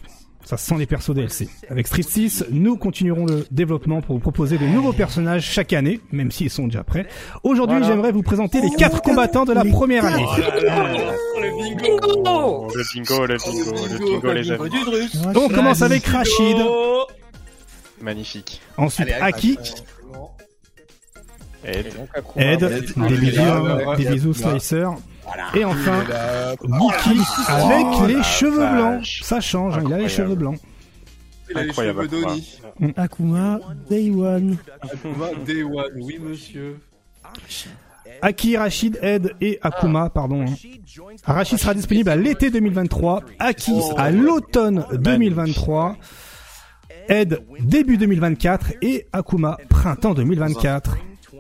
ça 0.50 0.58
sent 0.58 0.78
les 0.80 0.88
persos 0.88 1.14
DLC. 1.14 1.48
Avec 1.70 1.86
Street 1.86 2.02
6, 2.02 2.46
nous 2.50 2.76
continuerons 2.76 3.28
le 3.28 3.46
développement 3.52 4.02
pour 4.02 4.16
vous 4.16 4.20
proposer 4.20 4.58
de 4.58 4.66
nouveaux 4.66 4.94
personnages 4.94 5.44
chaque 5.44 5.74
année, 5.74 6.00
même 6.12 6.32
s'ils 6.32 6.50
sont 6.50 6.66
déjà 6.66 6.84
prêts. 6.84 7.06
Aujourd'hui, 7.44 7.78
Voilà. 7.78 7.94
j'aimerais 7.94 8.12
vous 8.12 8.24
présenter 8.24 8.60
les 8.60 8.72
quatre 8.72 9.04
combattants 9.04 9.46
de 9.46 9.54
la 9.54 9.64
Les 9.64 9.70
première 9.70 10.06
année. 10.06 10.26
Le 10.26 11.76
bingo 11.78 12.24
Oh, 12.26 12.68
le 12.76 12.84
bingo, 12.96 13.26
le 13.28 13.38
bingo, 13.38 13.72
le 13.94 13.98
bingo, 14.00 14.34
les 14.34 14.52
amis. 14.52 15.38
On 15.38 15.50
commence 15.50 15.84
avec 15.84 16.04
Rachid, 16.08 16.58
Magnifique. 18.02 18.60
ensuite 18.76 19.08
Allez, 19.12 19.22
Aki, 19.22 19.58
Ed. 21.64 21.94
Ed, 22.38 22.60
des 23.08 23.18
bisous, 23.18 23.96
des 23.98 24.06
bisous 24.06 24.34
Slicer. 24.34 24.88
Et 25.56 25.66
enfin, 25.66 26.04
Wookie 26.64 27.22
avec 27.48 28.08
les 28.08 28.24
cheveux 28.24 28.60
la 28.64 28.72
blancs. 28.74 29.20
Ça 29.24 29.40
change, 29.42 29.78
hein, 29.78 29.84
il 29.86 29.94
a 29.94 29.98
les 29.98 30.10
cheveux 30.10 30.36
blancs. 30.36 30.60
Il 31.52 31.58
a 31.58 31.64
les 31.64 31.70
Incroyable, 31.70 32.04
cheveux 32.10 32.22
d'Oni. 32.22 32.60
Akuma, 32.96 33.60
Day 33.90 34.12
One. 34.12 34.58
Akuma 34.82 35.28
Day 35.46 35.64
One, 35.64 35.92
oui 35.96 36.20
monsieur. 36.22 36.78
Aki, 38.22 38.58
Rachid, 38.58 39.00
Ed 39.02 39.34
et 39.40 39.60
Akuma, 39.62 40.10
pardon. 40.10 40.44
hein. 40.46 40.54
Rachid 41.24 41.58
sera 41.58 41.74
disponible 41.74 42.10
à 42.10 42.16
l'été 42.16 42.50
2023, 42.52 43.24
Aki 43.40 43.74
à 43.98 44.12
l'automne 44.12 44.86
2023, 44.94 45.96
Ed 47.08 47.42
début 47.62 47.98
2024 47.98 48.74
et 48.82 49.08
Akuma 49.14 49.58
printemps 49.70 50.14
2024. 50.14 50.98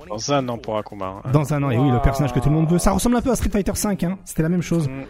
Dans 0.09 0.33
un 0.33 0.49
an 0.49 0.57
pour 0.57 0.77
Akuma. 0.77 1.21
hein. 1.23 1.31
Dans 1.31 1.53
un 1.53 1.63
an, 1.63 1.69
et 1.69 1.77
oui, 1.77 1.91
le 1.91 1.99
personnage 2.01 2.33
que 2.33 2.39
tout 2.39 2.49
le 2.49 2.55
monde 2.55 2.69
veut. 2.69 2.79
Ça 2.79 2.91
ressemble 2.91 3.15
un 3.17 3.21
peu 3.21 3.31
à 3.31 3.35
Street 3.35 3.49
Fighter 3.51 3.71
V, 3.71 4.05
hein. 4.05 4.17
c'était 4.25 4.43
la 4.43 4.49
même 4.49 4.61
chose. 4.61 4.87
Mm. 4.87 5.03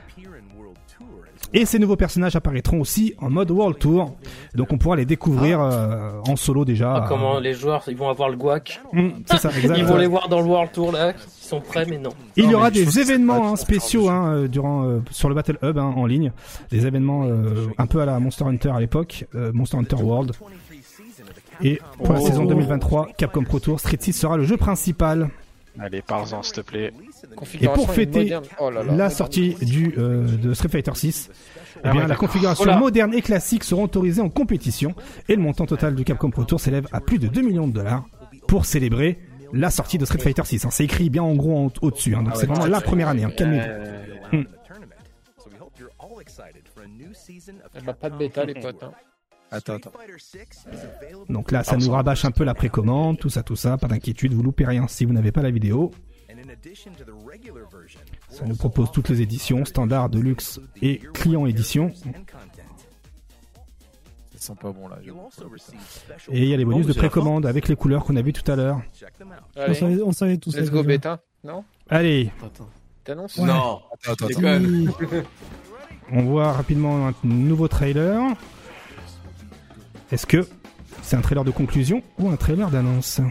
Et 1.52 1.66
ces 1.66 1.80
nouveaux 1.80 1.96
personnages 1.96 2.36
apparaîtront 2.36 2.80
aussi 2.80 3.16
en 3.18 3.32
mode 3.32 3.50
World 3.50 3.80
Tour. 3.80 4.16
Donc 4.54 4.72
on 4.72 4.78
pourra 4.78 4.96
les 4.98 5.06
découvrir 5.06 5.60
euh, 5.60 6.12
en 6.28 6.36
solo 6.36 6.64
déjà. 6.64 6.94
Ah, 6.98 7.06
comment 7.08 7.40
les 7.40 7.56
joueurs 7.56 7.82
ils 7.88 7.98
vont 7.98 8.08
avoir 8.10 8.30
le 8.30 8.36
guac 8.38 8.80
c'est 9.26 9.38
ça, 9.38 9.50
exact. 9.58 9.78
Ils 9.80 9.84
vont 9.86 9.98
les 9.98 10.06
voir 10.06 10.30
dans 10.30 10.42
le 10.42 10.46
World 10.46 10.72
Tour 10.72 10.92
là, 10.92 11.12
ils 11.12 11.44
sont 11.44 11.60
prêts 11.60 11.88
mais 11.90 11.98
non. 11.98 12.12
Il 12.36 12.52
y 12.52 12.54
aura 12.54 12.70
des 12.70 13.00
événements 13.00 13.54
hein, 13.54 13.56
spéciaux 13.56 14.10
hein, 14.10 14.32
euh, 14.32 14.48
durant 14.48 14.84
euh, 14.84 15.00
sur 15.10 15.28
le 15.28 15.34
Battle 15.34 15.58
Hub 15.64 15.80
hein, 15.80 15.92
en 15.96 16.06
ligne, 16.06 16.32
des 16.70 16.86
événements 16.86 17.24
euh, 17.26 17.66
un 17.80 17.88
peu 17.88 18.00
à 18.00 18.06
la 18.06 18.20
Monster 18.20 18.44
Hunter 18.44 18.70
à 18.70 18.80
l'époque, 18.80 19.26
euh, 19.34 19.52
Monster 19.52 19.78
Hunter 19.78 19.96
World. 19.96 20.34
Et 21.64 21.80
pour 22.04 22.14
la 22.14 22.22
Oh. 22.22 22.26
saison 22.28 22.46
2023, 22.46 23.10
Capcom 23.18 23.44
Pro 23.44 23.60
Tour 23.60 23.80
Street 23.80 23.98
6 24.00 24.14
sera 24.14 24.38
le 24.38 24.44
jeu 24.44 24.58
principal. 24.58 25.30
Allez, 25.80 26.02
parle-en, 26.02 26.42
s'il 26.44 26.56
te 26.56 26.62
plaît. 26.62 26.92
Et 27.62 27.68
pour 27.68 27.92
fêter. 27.92 28.36
Oh 28.60 28.70
là 28.70 28.84
là. 28.84 28.94
la 28.96 29.10
sortie 29.10 29.56
du 29.62 29.94
euh, 29.98 30.26
de 30.26 30.54
Street 30.54 30.68
Fighter 30.70 30.92
6, 30.94 31.30
eh 31.32 31.80
Ah 31.84 31.92
bien 31.92 32.02
ouais, 32.02 32.08
la 32.08 32.16
configuration 32.16 32.78
moderne 32.78 33.14
et 33.14 33.22
classique 33.22 33.64
seront 33.64 33.84
autorisées 33.84 34.22
en 34.22 34.30
compétition 34.30 34.94
et 35.30 35.36
le 35.36 35.42
montant 35.42 35.66
total 35.66 35.96
du 35.96 36.04
Capcom 36.04 36.32
Pro 36.32 36.44
Tour 36.44 36.60
s'élève 36.60 36.88
à 36.92 37.00
plus 37.00 37.18
de 37.20 37.28
2 37.28 37.42
millions 37.42 37.68
de 37.68 37.74
dollars 37.74 38.06
pour 38.48 38.66
célébrer 38.66 39.20
la 39.54 39.70
sortie 39.70 39.98
de 39.98 40.06
Street 40.06 40.20
Fighter 40.20 40.44
6. 40.44 40.66
hein. 40.66 40.70
C'est 40.72 40.84
écrit 40.84 41.10
bien 41.10 41.24
en 41.24 41.36
gros 41.36 41.58
en- 41.68 41.72
au-dessus, 41.82 42.16
hein. 42.16 42.24
donc 42.24 42.36
c'est 42.36 42.46
vraiment 42.48 42.66
la 42.66 42.82
première 42.82 43.08
année. 43.10 43.24
hein. 43.24 43.32
Calmez-vous. 43.36 44.38
Euh, 44.38 44.44
ben, 47.86 47.94
pas 47.94 48.10
de 48.10 48.18
bêta 48.18 48.44
les 48.46 48.54
potes. 48.56 48.84
hein. 48.84 48.92
Attends, 49.52 49.76
attends. 49.76 49.92
Donc 51.30 51.52
là, 51.52 51.64
ça 51.64 51.76
nous 51.78 51.90
rabâche 51.92 52.26
un 52.26 52.32
peu 52.32 52.44
la 52.44 52.54
précommande, 52.54 53.18
tout 53.18 53.30
ça, 53.30 53.42
tout 53.44 53.56
ça. 53.56 53.78
Pas 53.78 53.88
d'inquiétude, 53.88 54.34
vous 54.34 54.44
loupez 54.44 54.66
rien 54.66 54.88
si 54.88 55.06
vous 55.06 55.14
n'avez 55.14 55.32
pas 55.32 55.42
la 55.42 55.52
vidéo. 55.52 55.92
Ça 58.30 58.46
nous 58.46 58.56
propose 58.56 58.92
toutes 58.92 59.10
les 59.10 59.22
éditions, 59.22 59.66
standard, 59.66 60.10
de 60.10 60.20
luxe 60.20 60.60
et 60.82 61.00
client 61.14 61.46
édition. 61.46 61.92
Ça 64.36 64.54
sent 64.54 64.60
pas 64.62 64.72
bon 64.72 64.88
là. 64.88 64.98
Et 66.32 66.44
il 66.44 66.48
y 66.48 66.54
a 66.54 66.58
les 66.58 66.64
bonus 66.66 66.86
de 66.88 66.94
précommande 66.94 67.46
avec 67.46 67.68
les 67.68 67.76
couleurs 67.76 68.06
qu'on 68.06 68.16
a 68.16 68.22
vu 68.22 68.32
tout 68.32 68.50
à 68.50 68.56
l'heure. 68.56 68.82
On 69.58 69.62
Allez, 69.62 69.74
savait, 69.74 70.02
on 70.02 70.12
savait 70.14 70.38
tout 70.38 70.52
ça. 70.52 70.62
let's 70.62 70.70
go 70.70 70.78
déjà. 70.78 70.88
bêta. 70.88 71.22
Non? 71.44 71.64
Allez. 71.90 72.32
T'annonces? 73.04 73.38
Ouais. 73.38 73.48
Non, 73.48 73.82
Attends, 74.04 74.14
attends, 74.14 74.28
je 74.30 74.36
attends. 74.38 74.42
déconne. 74.42 74.94
Oui. 75.12 75.20
on 76.12 76.24
voit 76.24 76.54
rapidement 76.54 77.08
un 77.08 77.14
nouveau 77.24 77.68
trailer. 77.68 78.34
Est-ce 80.12 80.26
que 80.26 80.48
c'est 81.02 81.16
un 81.16 81.22
trailer 81.22 81.44
de 81.44 81.52
conclusion 81.52 82.02
ou 82.18 82.30
un 82.30 82.36
trailer 82.36 82.70
d'annonce 82.70 83.22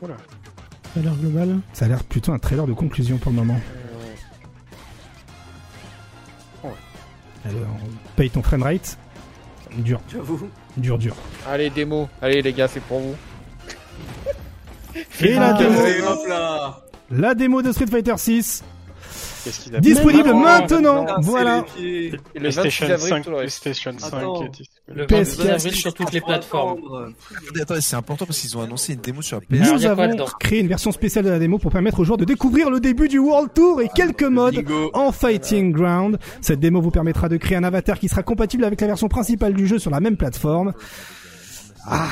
Ça 0.00 0.10
a 0.96 1.00
l'air 1.00 1.14
global. 1.16 1.58
Ça 1.72 1.84
a 1.84 1.88
l'air 1.88 2.02
plutôt 2.04 2.32
un 2.32 2.38
trailer 2.38 2.66
de 2.66 2.72
conclusion 2.72 3.18
pour 3.18 3.30
le 3.32 3.36
moment. 3.38 3.60
Allez, 7.44 7.56
on 7.60 8.16
paye 8.16 8.30
ton 8.30 8.42
framerate. 8.42 8.98
Dur, 9.78 10.00
J'avoue. 10.10 10.48
dur, 10.76 10.98
dur. 10.98 11.14
Allez, 11.46 11.70
démo. 11.70 12.08
Allez, 12.20 12.42
les 12.42 12.52
gars, 12.52 12.68
c'est 12.68 12.80
pour 12.80 13.00
vous. 13.00 13.14
Et 15.20 15.34
la 15.34 15.54
Ah, 15.54 15.58
démo, 15.58 15.78
Allez, 15.80 17.20
la 17.20 17.34
démo 17.34 17.62
de 17.62 17.70
Street 17.72 17.86
Fighter 17.86 18.14
6. 18.16 18.64
Disponible 19.80 20.32
maintenant, 20.34 21.06
voilà. 21.20 21.64
PlayStation 22.34 22.86
26 22.86 22.92
avril, 22.92 23.08
5, 23.08 23.24
tout 23.24 23.30
le 23.30 23.36
reste. 23.36 23.62
PlayStation 23.62 23.98
5 23.98 24.06
Attends. 24.06 24.44
est 24.44 24.48
disponible. 24.48 24.68
Le 24.88 25.06
PS4, 25.06 25.16
26 25.16 25.48
avril 25.48 25.74
sur 25.74 25.94
toutes 25.94 26.12
les 26.12 26.20
plateformes. 26.20 26.78
Attendez, 27.36 27.60
attendez, 27.60 27.80
c'est 27.80 27.96
important 27.96 28.26
parce 28.26 28.38
qu'ils 28.38 28.56
ont 28.56 28.62
annoncé 28.62 28.94
une 28.94 29.00
démo 29.00 29.22
sur 29.22 29.40
la 29.50 29.58
Nous 29.58 29.86
a 29.86 29.90
avons 29.90 30.26
créé 30.40 30.60
une 30.60 30.68
version 30.68 30.92
spéciale 30.92 31.24
de 31.24 31.30
la 31.30 31.38
démo 31.38 31.58
pour 31.58 31.70
permettre 31.70 32.00
aux 32.00 32.04
joueurs 32.04 32.18
de 32.18 32.24
découvrir 32.24 32.70
le 32.70 32.80
début 32.80 33.08
du 33.08 33.18
World 33.18 33.52
Tour 33.54 33.80
et 33.82 33.88
quelques 33.94 34.22
modes 34.22 34.64
en 34.94 35.12
Fighting 35.12 35.72
Ground. 35.72 36.18
Cette 36.40 36.60
démo 36.60 36.80
vous 36.80 36.90
permettra 36.90 37.28
de 37.28 37.36
créer 37.36 37.56
un 37.58 37.64
avatar 37.64 37.98
qui 37.98 38.08
sera 38.08 38.22
compatible 38.22 38.64
avec 38.64 38.80
la 38.80 38.86
version 38.86 39.08
principale 39.08 39.54
du 39.54 39.66
jeu 39.66 39.78
sur 39.78 39.90
la 39.90 40.00
même 40.00 40.16
plateforme. 40.16 40.72
Ah, 41.86 42.08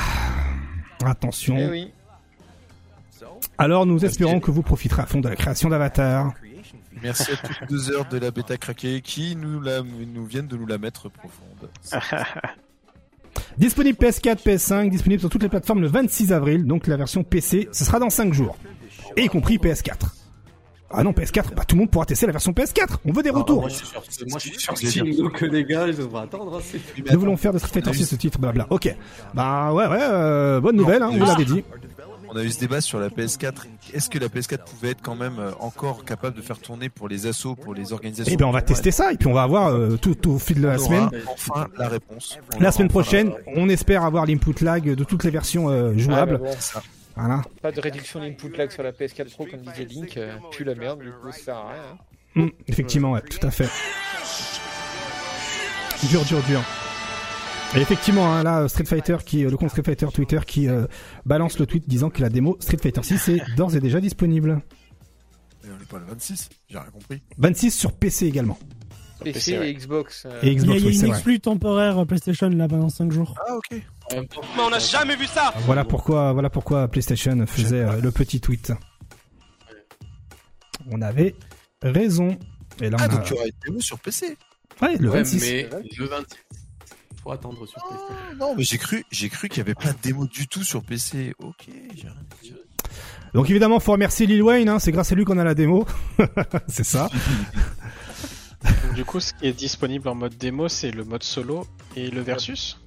attention. 1.04 1.56
Eh. 1.56 1.92
Alors 3.58 3.86
nous 3.86 4.04
espérons 4.04 4.40
que 4.40 4.50
vous 4.50 4.62
profiterez 4.62 5.02
à 5.02 5.06
fond 5.06 5.20
de 5.20 5.28
la 5.28 5.36
création 5.36 5.68
d'avatars. 5.68 6.34
Merci 7.06 7.32
à 7.32 7.36
toutes 7.36 7.68
deux 7.70 7.90
heures 7.92 8.06
de 8.08 8.18
la 8.18 8.30
bêta 8.32 8.56
craquée 8.56 9.00
qui 9.00 9.36
nous, 9.36 9.60
la, 9.60 9.80
nous 9.82 10.24
viennent 10.26 10.48
de 10.48 10.56
nous 10.56 10.66
la 10.66 10.76
mettre 10.78 11.08
profonde. 11.08 11.70
Disponible 13.58 13.96
PS4, 13.98 14.42
PS5, 14.44 14.90
disponible 14.90 15.20
sur 15.20 15.30
toutes 15.30 15.42
les 15.42 15.48
plateformes 15.48 15.80
le 15.82 15.86
26 15.88 16.32
avril, 16.32 16.66
donc 16.66 16.86
la 16.86 16.96
version 16.96 17.22
PC, 17.22 17.68
ce 17.72 17.84
sera 17.84 17.98
dans 17.98 18.10
5 18.10 18.32
jours. 18.34 18.56
Et 19.16 19.24
y 19.24 19.28
compris 19.28 19.56
PS4. 19.58 19.92
Ah 20.90 21.02
non, 21.02 21.12
PS4, 21.12 21.54
bah 21.54 21.64
tout 21.66 21.74
le 21.74 21.80
monde 21.80 21.90
pourra 21.90 22.06
tester 22.06 22.26
la 22.26 22.32
version 22.32 22.52
PS4. 22.52 22.98
On 23.04 23.12
veut 23.12 23.22
des 23.22 23.30
Ah, 23.34 23.38
retours. 23.38 23.60
moi, 23.60 23.68
je 23.68 23.74
suis 23.74 24.58
sur, 24.58 24.76
Steam, 24.76 25.14
donc 25.16 25.40
les 25.40 25.64
gars, 25.64 25.86
ils 25.88 25.94
vont 25.94 26.18
attendre. 26.18 26.58
hein, 26.60 26.78
Nous 27.12 27.20
voulons 27.20 27.36
faire 27.36 27.52
de 27.52 27.58
Street 27.58 27.70
Fighter 27.72 27.92
6 27.92 28.06
ce 28.06 28.16
titre, 28.16 28.38
blabla. 28.38 28.66
Ok. 28.70 28.94
Bah 29.34 29.72
ouais, 29.72 29.86
ouais, 29.86 29.98
euh, 30.00 30.60
bonne 30.60 30.76
nouvelle, 30.76 31.02
hein, 31.02 31.10
vous 31.12 31.24
l'avez 31.24 31.44
dit. 31.44 31.64
On 32.28 32.36
a 32.36 32.42
eu 32.42 32.50
ce 32.50 32.58
débat 32.60 32.80
sur 32.80 32.98
la 32.98 33.08
PS4. 33.08 33.66
Est-ce 33.94 34.10
que 34.10 34.18
la 34.18 34.28
PS4 34.28 34.64
pouvait 34.64 34.90
être 34.90 35.02
quand 35.02 35.14
même 35.14 35.38
euh, 35.38 35.52
encore 35.60 36.04
capable 36.04 36.36
de 36.36 36.42
faire 36.42 36.58
tourner 36.58 36.88
pour 36.88 37.08
les 37.08 37.26
assauts, 37.26 37.54
pour 37.54 37.74
les 37.74 37.92
organisations 37.92 38.32
Eh 38.32 38.36
bien, 38.36 38.46
on 38.46 38.50
va 38.52 38.62
tester 38.62 38.90
ça 38.90 39.12
et 39.12 39.16
puis 39.16 39.28
on 39.28 39.32
va 39.32 39.42
avoir 39.42 39.68
euh, 39.68 39.96
tout 39.96 40.28
au 40.30 40.38
fil 40.38 40.60
de 40.60 40.66
la 40.66 40.74
On 40.74 40.78
semaine. 40.78 41.10
Enfin, 41.28 41.68
la 41.78 41.88
réponse. 41.88 42.38
On 42.56 42.60
La 42.60 42.72
semaine 42.72 42.86
enfin 42.86 43.00
prochaine, 43.00 43.28
la- 43.30 43.52
on 43.56 43.68
espère 43.68 44.04
avoir 44.04 44.26
l'input 44.26 44.54
lag 44.64 44.84
de 44.94 45.04
toutes 45.04 45.24
les 45.24 45.30
versions 45.30 45.68
euh, 45.70 45.92
Ah, 45.94 45.98
jouables. 45.98 46.38
bon, 46.38 46.50
Voilà. 47.14 47.42
pas 47.62 47.72
de 47.72 47.80
réduction 47.80 48.20
d'input 48.20 48.50
lag 48.56 48.70
sur 48.70 48.82
la 48.82 48.92
PS4 48.92 49.30
Pro 49.32 49.46
comme 49.46 49.60
disait 49.60 49.84
Link. 49.84 50.16
euh, 50.16 50.34
Pue 50.50 50.64
la 50.64 50.74
merde, 50.74 51.00
du 51.00 51.10
coup, 51.10 51.30
ça 51.32 51.38
sert 51.38 51.56
à 51.56 51.68
rien. 51.72 51.82
hein. 51.92 52.42
Hum, 52.42 52.50
effectivement, 52.68 53.12
ouais, 53.12 53.22
tout 53.22 53.44
à 53.46 53.50
fait. 53.50 53.68
Dur, 56.10 56.22
dur, 56.24 56.42
dur. 56.42 56.60
Et 57.74 57.80
effectivement, 57.80 58.32
hein, 58.32 58.42
là, 58.42 58.68
Street 58.68 58.84
Fighter, 58.84 59.16
qui, 59.24 59.44
euh, 59.44 59.50
le 59.50 59.56
compte 59.56 59.70
Street 59.70 59.82
Fighter 59.82 60.06
Twitter, 60.12 60.38
qui 60.46 60.68
euh, 60.68 60.86
balance 61.26 61.58
le 61.58 61.66
tweet 61.66 61.86
disant 61.88 62.08
que 62.10 62.22
la 62.22 62.28
démo 62.30 62.56
Street 62.60 62.78
Fighter 62.80 63.02
6 63.02 63.28
est 63.30 63.42
d'ores 63.56 63.74
et 63.76 63.80
déjà 63.80 64.00
disponible. 64.00 64.60
Mais 65.64 65.70
on 65.74 65.78
n'est 65.78 65.84
pas 65.84 65.98
le 65.98 66.04
26, 66.06 66.48
j'ai 66.68 66.78
rien 66.78 66.86
compris. 66.90 67.22
26 67.38 67.70
sur 67.72 67.92
PC 67.92 68.26
également. 68.26 68.58
PC, 69.22 69.52
et 69.54 69.74
Xbox. 69.74 70.24
euh, 70.26 70.38
Et 70.42 70.52
Il 70.52 70.52
y 70.52 70.56
a, 70.56 70.58
Xbox, 70.60 70.78
il 70.78 70.82
y 70.82 70.84
a 70.84 70.88
oui, 70.88 70.94
une 70.94 71.00
vrai. 71.00 71.08
exclue 71.10 71.40
temporaire 71.40 72.06
PlayStation 72.06 72.48
là 72.50 72.68
pendant 72.68 72.88
5 72.88 73.10
jours. 73.12 73.34
Ah, 73.46 73.56
ok. 73.56 73.82
Voilà 75.66 75.84
pourquoi, 75.84 76.32
voilà 76.32 76.48
pourquoi 76.50 76.86
PlayStation 76.88 77.44
faisait 77.46 77.80
euh, 77.80 78.00
le 78.00 78.10
petit 78.12 78.40
tweet. 78.40 78.72
On 80.90 81.02
avait 81.02 81.34
raison. 81.82 82.38
Et 82.80 82.90
là, 82.90 82.96
on 82.98 83.02
Ah, 83.02 83.04
a... 83.04 83.08
donc 83.08 83.26
il 83.26 83.30
y 83.30 83.36
aura 83.36 83.46
une 83.46 83.52
démo 83.66 83.80
sur 83.80 83.98
PC. 83.98 84.36
Ouais, 84.82 84.96
le 84.98 85.08
Ouais, 85.08 85.16
26. 85.18 85.40
mais 85.40 85.62
le 85.98 86.06
26. 86.06 86.26
Faut 87.26 87.32
attendre 87.32 87.66
sur 87.66 87.82
PlayStation. 87.82 88.14
Non, 88.38 88.54
mais 88.56 88.62
j'ai 88.62 88.78
cru, 88.78 89.04
j'ai 89.10 89.28
cru 89.28 89.48
qu'il 89.48 89.58
y 89.58 89.60
avait 89.62 89.74
pas 89.74 89.92
de 89.92 89.98
démo 90.00 90.26
du 90.28 90.46
tout 90.46 90.62
sur 90.62 90.84
PC. 90.84 91.34
Ok, 91.40 91.66
j'ai 91.96 92.02
rien 92.06 92.14
dit. 92.40 92.54
Donc 93.34 93.50
évidemment, 93.50 93.80
faut 93.80 93.90
remercier 93.90 94.26
Lil 94.26 94.44
Wayne, 94.44 94.68
hein, 94.68 94.78
c'est 94.78 94.92
grâce 94.92 95.10
à 95.10 95.16
lui 95.16 95.24
qu'on 95.24 95.36
a 95.38 95.42
la 95.42 95.54
démo. 95.56 95.84
c'est 96.68 96.84
ça. 96.84 97.10
Du 98.94 99.04
coup, 99.04 99.18
ce 99.18 99.34
qui 99.34 99.46
est 99.48 99.52
disponible 99.52 100.08
en 100.08 100.14
mode 100.14 100.36
démo, 100.36 100.68
c'est 100.68 100.92
le 100.92 101.02
mode 101.02 101.24
solo 101.24 101.66
et 101.96 102.10
le 102.10 102.20
versus. 102.20 102.80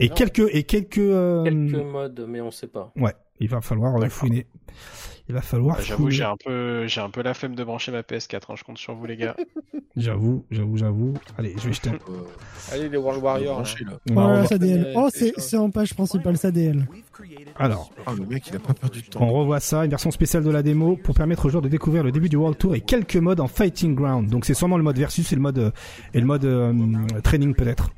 Et 0.00 0.08
Non. 0.08 0.14
quelques, 0.14 0.48
et 0.50 0.62
quelques, 0.62 0.96
euh, 0.98 1.44
Quelques 1.44 1.74
modes, 1.84 2.24
mais 2.26 2.40
on 2.40 2.50
sait 2.50 2.68
pas. 2.68 2.90
ouais, 2.96 3.12
il 3.38 3.50
va 3.50 3.60
falloir 3.60 3.94
fouiner. 4.10 4.46
Il 5.28 5.34
va 5.34 5.42
falloir 5.42 5.76
Bah, 5.76 5.82
J'avoue, 5.84 6.08
j'ai 6.10 6.24
un 6.24 6.36
peu, 6.42 6.86
j'ai 6.86 7.00
un 7.02 7.10
peu 7.10 7.22
la 7.22 7.34
flemme 7.34 7.54
de 7.54 7.62
brancher 7.62 7.92
ma 7.92 8.00
PS4. 8.02 8.40
hein, 8.48 8.54
Je 8.56 8.64
compte 8.64 8.78
sur 8.78 8.94
vous, 8.94 9.04
les 9.06 9.16
gars. 9.16 9.36
J'avoue, 9.96 10.44
j'avoue, 10.50 10.76
j'avoue. 10.76 11.14
Allez, 11.36 11.54
je 11.58 11.66
vais 11.66 11.72
jeter 11.72 11.90
un 11.90 11.94
Euh, 11.94 12.22
Allez, 12.72 12.88
les 12.88 12.96
World 12.96 13.20
Warriors. 13.22 13.60
hein. 13.60 13.96
on 14.10 14.14
va. 14.14 14.42
Ouais, 14.42 14.92
Oh, 14.94 15.08
c'est 15.12 15.38
ça. 15.40 15.60
en 15.60 15.70
page 15.70 15.92
principale 15.94 16.36
SADL. 16.38 16.86
Alors, 17.56 17.90
Ah, 18.06 18.12
le 18.16 18.24
mec, 18.24 18.46
il 18.48 18.54
a 18.56 18.60
pas 18.60 18.74
perdu 18.74 19.00
de 19.00 19.06
on 19.16 19.18
temps. 19.18 19.26
revoit 19.28 19.58
ça, 19.58 19.84
une 19.84 19.90
version 19.90 20.12
spéciale 20.12 20.44
de 20.44 20.50
la 20.50 20.62
démo 20.62 20.96
pour 20.96 21.16
permettre 21.16 21.46
aux 21.46 21.48
joueurs 21.48 21.62
de 21.62 21.68
découvrir 21.68 22.04
le 22.04 22.12
début 22.12 22.28
du 22.28 22.36
World 22.36 22.56
Tour 22.56 22.76
et 22.76 22.80
quelques 22.80 23.16
modes 23.16 23.40
en 23.40 23.48
Fighting 23.48 23.96
Ground. 23.96 24.30
Donc 24.30 24.44
c'est 24.44 24.54
sûrement 24.54 24.76
le 24.76 24.84
mode 24.84 24.98
versus 24.98 25.32
et 25.32 25.34
le 25.34 25.42
mode, 25.42 25.58
euh, 25.58 25.70
et 26.14 26.20
le 26.20 26.26
mode 26.26 26.44
euh, 26.44 26.72
training 27.24 27.54
peut-être. 27.54 27.90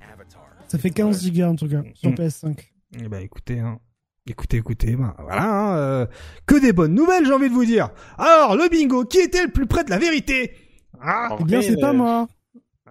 Ça 0.69 0.79
fait 0.79 0.91
15 0.91 1.23
gigas 1.23 1.49
en 1.51 1.57
tout 1.57 1.69
cas 1.69 1.83
sur 1.95 2.11
Mm. 2.11 2.15
PS5. 2.15 2.59
Eh 2.99 3.09
ben 3.09 3.21
écoutez, 3.21 3.59
hein. 3.61 3.79
Écoutez, 4.31 4.59
écoutez, 4.59 4.95
ben 4.95 5.13
voilà, 5.19 5.43
hein, 5.43 5.77
euh, 5.77 6.07
que 6.47 6.61
des 6.61 6.73
bonnes 6.73 6.95
nouvelles, 6.95 7.27
j'ai 7.27 7.33
envie 7.33 7.49
de 7.49 7.55
vous 7.55 7.65
dire. 7.65 7.91
Alors, 8.17 8.55
le 8.57 8.69
bingo, 8.69 9.05
qui 9.05 9.19
était 9.19 9.43
le 9.45 9.51
plus 9.51 9.67
près 9.67 9.83
de 9.83 9.91
la 9.91 9.99
vérité? 9.99 10.55
Ah, 11.01 11.37
Eh 11.41 11.45
bien, 11.45 11.61
c'est 11.63 11.81
pas 11.81 11.91
euh, 11.91 11.95
moi. 11.95 12.29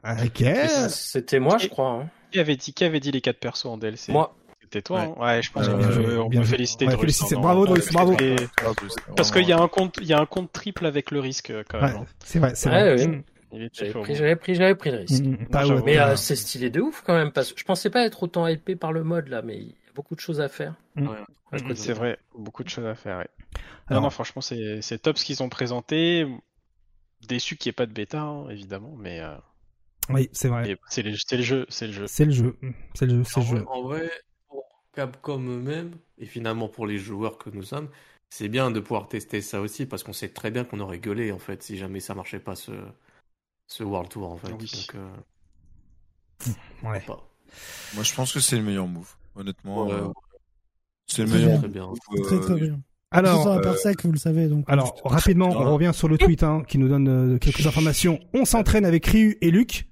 ok. 0.03 0.43
C'était 0.89 1.39
moi, 1.39 1.57
je 1.57 1.67
crois. 1.69 1.91
hein. 1.91 2.09
Qui 2.31 2.39
avait 2.39 2.57
dit, 2.57 2.73
qui 2.73 2.83
avait 2.83 2.99
dit 2.99 3.11
les 3.11 3.21
4 3.21 3.39
persos 3.39 3.65
en 3.67 3.77
DLC 3.77 4.11
Moi. 4.11 4.35
C'était 4.61 4.81
toi, 4.81 4.97
Ouais. 4.99 5.13
hein 5.17 5.21
ouais, 5.37 5.41
je 5.41 5.51
pense 5.51 5.67
Euh, 5.67 5.77
bien 5.77 5.91
joué, 5.91 6.17
on 6.17 6.29
bien 6.29 6.41
peut 6.41 6.45
joué. 6.45 6.57
féliciter 6.57 6.85
Ouais, 6.85 6.93
Drus, 6.95 7.19
Bravo, 7.33 7.65
non, 7.65 7.71
Drus, 7.73 7.91
bravo. 7.91 8.13
et- 8.19 8.35
c'est 8.37 9.15
Parce 9.15 9.31
qu'il 9.31 9.47
y 9.47 9.51
a 9.53 9.59
un 9.59 9.67
compte, 9.67 9.97
il 10.01 10.07
y 10.07 10.13
a 10.13 10.19
un 10.19 10.25
compte 10.27 10.51
triple 10.51 10.85
avec 10.85 11.09
le 11.09 11.19
risque 11.21 11.51
quand 11.69 11.81
même. 11.81 11.95
Ouais, 11.95 12.03
c'est 12.23 12.39
vrai, 12.39 12.51
c'est 12.53 12.69
vrai. 12.69 12.95
ouais. 12.95 13.07
Mm, 13.07 13.23
J'avais 13.73 13.91
pris, 13.93 14.15
j'avais 14.15 14.35
pris, 14.35 14.55
j'avais 14.55 14.75
pris 14.75 14.91
le 14.91 14.97
risque. 14.97 15.23
mm, 15.23 15.55
ouais, 15.55 15.81
Mais 15.85 15.97
euh, 15.97 16.15
c'est 16.15 16.35
stylé 16.35 16.69
de 16.69 16.81
ouf 16.81 17.01
quand 17.03 17.15
même, 17.15 17.31
parce 17.31 17.51
que 17.53 17.59
je 17.59 17.63
pensais 17.65 17.89
pas 17.89 18.05
être 18.05 18.21
autant 18.21 18.45
hypé 18.47 18.75
par 18.75 18.91
le 18.93 19.03
mode 19.03 19.27
là, 19.29 19.41
mais 19.41 19.59
beaucoup 19.99 20.15
de 20.15 20.19
choses 20.21 20.39
à 20.39 20.47
faire. 20.47 20.75
Mm. 20.95 21.07
Côté. 21.51 21.75
C'est 21.75 21.93
vrai, 21.93 22.17
beaucoup 22.33 22.63
de 22.63 22.69
choses 22.69 22.85
à 22.85 22.95
faire. 22.95 23.17
ouais. 23.17 23.27
Alors- 23.87 24.01
Non, 24.01 24.07
non, 24.07 24.09
franchement, 24.09 24.41
c'est 24.41 24.99
top 25.01 25.17
ce 25.17 25.25
qu'ils 25.25 25.43
ont 25.43 25.49
présenté. 25.49 26.25
Déçu 27.27 27.57
qu'il 27.57 27.69
n'y 27.69 27.71
ait 27.71 27.73
pas 27.73 27.85
de 27.85 27.91
bêta, 27.91 28.21
hein, 28.21 28.47
évidemment, 28.49 28.95
mais 28.95 29.19
euh, 29.19 29.35
Oui, 30.09 30.29
c'est 30.31 30.47
vrai. 30.47 30.77
c'est 30.89 31.01
le, 31.01 31.11
jeu, 31.11 31.17
c'est 31.19 31.35
le 31.87 31.91
jeu. 31.91 32.07
C'est 32.07 32.23
le 32.25 32.31
jeu. 32.31 32.57
C'est 32.93 33.05
le 33.07 33.15
jeu, 33.17 33.23
c'est 33.25 33.37
En 33.37 33.41
le 33.41 33.45
vrai, 33.49 33.57
jeu. 33.59 33.65
en 33.67 33.81
vrai, 33.81 34.11
pour 34.47 34.63
Capcom 34.93 35.39
eux-mêmes, 35.39 35.97
et 36.17 36.25
finalement 36.25 36.69
pour 36.69 36.87
les 36.87 36.97
joueurs 36.97 37.37
que 37.37 37.49
nous 37.49 37.63
sommes, 37.63 37.89
c'est 38.29 38.47
bien 38.47 38.71
de 38.71 38.79
pouvoir 38.79 39.09
tester 39.09 39.41
ça 39.41 39.59
aussi, 39.59 39.85
parce 39.85 40.03
qu'on 40.03 40.13
sait 40.13 40.29
très 40.29 40.49
bien 40.49 40.63
qu'on 40.63 40.79
aurait 40.79 40.99
gueulé, 40.99 41.33
en 41.33 41.39
fait, 41.39 41.61
si 41.61 41.77
jamais 41.77 41.99
ça 41.99 42.15
marchait 42.15 42.39
pas 42.39 42.55
ce, 42.55 42.71
ce 43.67 43.83
World 43.83 44.09
Tour, 44.09 44.31
en 44.31 44.37
fait. 44.37 44.53
Oui. 44.53 44.71
Donc, 44.71 44.95
euh, 44.95 45.09
Ouais. 46.83 47.01
pas. 47.01 47.27
Moi, 47.95 48.03
je 48.03 48.13
pense 48.15 48.31
que 48.31 48.39
c'est 48.39 48.55
le 48.55 48.63
meilleur 48.63 48.87
move. 48.87 49.13
Honnêtement, 49.35 49.87
Ouais, 49.87 49.93
euh, 49.93 50.07
c'est 51.07 51.23
le 51.23 51.29
meilleur 51.29 51.49
bien. 51.49 51.59
Très 51.59 51.67
bien. 51.69 51.89
Très 52.23 52.35
euh, 52.35 52.39
très 52.39 52.55
bien. 52.55 52.79
Alors, 53.11 53.41
Alors, 53.41 53.57
euh, 53.57 53.61
par 53.61 53.75
sec, 53.75 54.03
vous 54.03 54.11
le 54.11 54.19
savez 54.19 54.47
donc. 54.47 54.65
alors 54.67 54.95
rapidement, 55.03 55.49
on 55.49 55.73
revient 55.73 55.91
sur 55.93 56.07
le 56.07 56.17
tweet 56.17 56.43
hein, 56.43 56.61
qui 56.67 56.77
nous 56.77 56.87
donne 56.87 57.07
euh, 57.07 57.37
quelques 57.39 57.65
informations. 57.65 58.19
On 58.35 58.45
s'entraîne 58.45 58.85
avec 58.85 59.05
Ryu 59.07 59.37
et 59.41 59.49
Luke. 59.49 59.87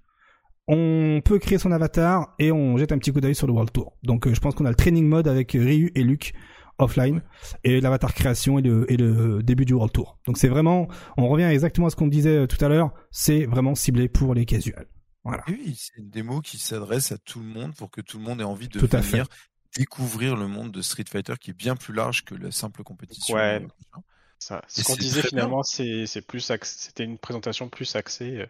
On 0.67 1.22
peut 1.24 1.40
créer 1.40 1.57
son 1.57 1.72
avatar 1.72 2.35
et 2.38 2.51
on 2.51 2.77
jette 2.77 2.91
un 2.91 2.98
petit 2.99 3.11
coup 3.11 3.22
d'œil 3.22 3.33
sur 3.33 3.48
le 3.48 3.53
World 3.53 3.72
Tour. 3.72 3.98
Donc, 4.03 4.27
euh, 4.27 4.33
je 4.35 4.40
pense 4.40 4.53
qu'on 4.53 4.66
a 4.66 4.69
le 4.69 4.75
training 4.75 5.07
mode 5.07 5.27
avec 5.27 5.53
Ryu 5.53 5.91
et 5.95 6.03
Luke 6.03 6.33
offline 6.77 7.24
et 7.64 7.82
l'avatar 7.82 8.14
création 8.14 8.59
et 8.59 8.61
le, 8.61 8.85
et 8.91 8.98
le 8.98 9.41
début 9.41 9.66
du 9.66 9.74
World 9.74 9.93
Tour. 9.93 10.19
Donc, 10.27 10.38
c'est 10.38 10.49
vraiment, 10.49 10.88
on 11.17 11.27
revient 11.27 11.45
exactement 11.45 11.88
à 11.88 11.90
ce 11.90 11.95
qu'on 11.95 12.07
disait 12.07 12.38
euh, 12.43 12.48
tout 12.48 12.64
à 12.64 12.67
l'heure. 12.67 12.91
C'est 13.09 13.45
vraiment 13.45 13.74
ciblé 13.74 14.09
pour 14.09 14.35
les 14.35 14.45
casuals. 14.45 14.85
Voilà. 15.27 15.43
oui, 15.47 15.75
c'est 15.77 15.95
une 15.97 16.09
démo 16.09 16.41
qui 16.41 16.57
s'adresse 16.57 17.11
à 17.11 17.17
tout 17.17 17.39
le 17.39 17.45
monde 17.45 17.75
pour 17.75 17.89
que 17.91 18.01
tout 18.01 18.17
le 18.17 18.23
monde 18.23 18.41
ait 18.41 18.45
envie 18.45 18.67
de 18.69 18.80
Tout 18.80 18.89
à 18.95 18.99
venir 19.01 19.27
découvrir 19.75 20.35
le 20.35 20.47
monde 20.47 20.72
de 20.72 20.81
Street 20.81 21.03
Fighter 21.07 21.33
qui 21.39 21.51
est 21.51 21.53
bien 21.53 21.75
plus 21.75 21.93
large 21.93 22.23
que 22.23 22.33
la 22.35 22.51
simple 22.51 22.83
compétition. 22.83 23.35
Ouais. 23.35 23.61
euh, 23.64 23.99
Ça, 24.39 24.64
ce 24.67 24.83
qu'on 24.83 24.95
disait 24.95 25.22
finalement, 25.22 25.64
c'est 25.64 26.22
plus 26.25 26.51
c'était 26.64 27.03
une 27.03 27.17
présentation 27.17 27.69
plus 27.69 27.95
axée 27.95 28.41
euh, 28.41 28.45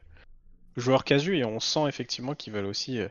joueur 0.77 1.03
casu 1.03 1.38
et 1.38 1.43
on 1.45 1.59
sent 1.59 1.88
effectivement 1.88 2.35
qu'ils 2.35 2.53
veulent 2.53 2.65
aussi 2.65 2.99
euh, 2.99 3.09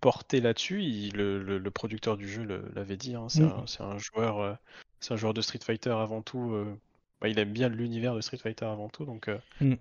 porter 0.00 0.40
là-dessus. 0.40 0.80
Le, 1.14 1.42
le- 1.42 1.58
le 1.58 1.70
producteur 1.70 2.16
du 2.16 2.28
jeu 2.28 2.44
l'avait 2.74 2.96
dit, 2.96 3.14
hein, 3.14 3.28
c'est 3.28 3.42
Mm. 3.42 3.52
un, 3.62 3.66
c'est 3.66 3.82
un 3.82 3.98
joueur, 3.98 4.40
euh, 4.40 4.54
c'est 5.00 5.14
un 5.14 5.16
joueur 5.16 5.34
de 5.34 5.40
Street 5.40 5.60
Fighter 5.62 5.90
avant 5.90 6.22
tout. 6.22 6.52
euh, 6.52 6.76
bah, 7.20 7.28
il 7.28 7.38
aime 7.38 7.52
bien 7.52 7.68
l'univers 7.68 8.14
de 8.14 8.20
Street 8.20 8.36
Fighter 8.36 8.66
avant 8.66 8.88
tout, 8.88 9.04
donc 9.04 9.28
euh, 9.28 9.38
Mm. 9.60 9.74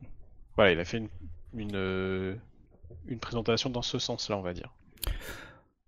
voilà, 0.56 0.72
il 0.72 0.80
a 0.80 0.86
fait 0.86 0.98
une 1.00 1.10
une, 1.58 1.76
euh, 1.76 2.36
une 3.08 3.20
présentation 3.20 3.70
dans 3.70 3.82
ce 3.82 4.00
sens-là, 4.00 4.38
on 4.38 4.42
va 4.42 4.54
dire. 4.54 4.74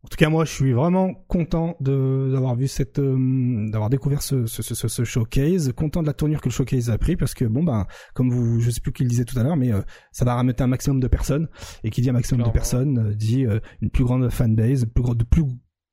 En 0.03 0.09
tout 0.09 0.15
cas, 0.15 0.29
moi, 0.29 0.45
je 0.45 0.51
suis 0.51 0.73
vraiment 0.73 1.13
content 1.27 1.75
de 1.81 2.29
d'avoir 2.31 2.55
vu 2.55 2.67
cette, 2.67 2.99
euh, 2.99 3.69
d'avoir 3.69 3.89
découvert 3.89 4.21
ce, 4.21 4.45
ce, 4.45 4.61
ce, 4.61 4.87
ce 4.87 5.03
showcase, 5.03 5.73
content 5.73 6.01
de 6.01 6.07
la 6.07 6.13
tournure 6.13 6.39
que 6.39 6.47
le 6.47 6.53
showcase 6.53 6.89
a 6.89 6.97
pris, 6.97 7.17
parce 7.17 7.33
que 7.33 7.45
bon 7.45 7.63
ben, 7.63 7.87
comme 8.13 8.29
vous, 8.29 8.61
je 8.61 8.69
sais 8.69 8.79
plus 8.79 8.93
qui 8.93 9.03
le 9.03 9.09
disait 9.09 9.25
tout 9.25 9.37
à 9.37 9.43
l'heure, 9.43 9.57
mais 9.57 9.73
euh, 9.73 9.81
ça 10.11 10.23
va 10.23 10.35
ramener 10.35 10.53
un 10.61 10.67
maximum 10.67 10.99
de 10.99 11.07
personnes, 11.07 11.49
et 11.83 11.89
qui 11.89 12.01
dit 12.01 12.09
un 12.09 12.13
maximum 12.13 12.45
de 12.45 12.51
personnes 12.51 12.99
euh, 12.99 13.15
dit 13.15 13.45
euh, 13.45 13.59
une 13.81 13.89
plus 13.89 14.05
grande 14.05 14.29
fanbase, 14.29 14.85
plus 14.85 15.03
grande, 15.03 15.17
de 15.17 15.23
plus 15.25 15.43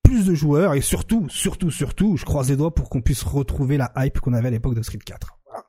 plus 0.05 0.27
de 0.27 0.35
joueurs, 0.35 0.75
et 0.75 0.83
surtout, 0.83 1.29
surtout, 1.31 1.71
surtout, 1.71 2.17
je 2.17 2.25
croise 2.25 2.51
les 2.51 2.57
doigts 2.57 2.75
pour 2.75 2.91
qu'on 2.91 3.01
puisse 3.01 3.23
retrouver 3.23 3.79
la 3.79 3.91
hype 3.97 4.21
qu'on 4.21 4.35
avait 4.35 4.49
à 4.49 4.51
l'époque 4.51 4.75
de 4.75 4.83
Street 4.83 4.99
4. 4.99 5.39
Voilà. 5.47 5.65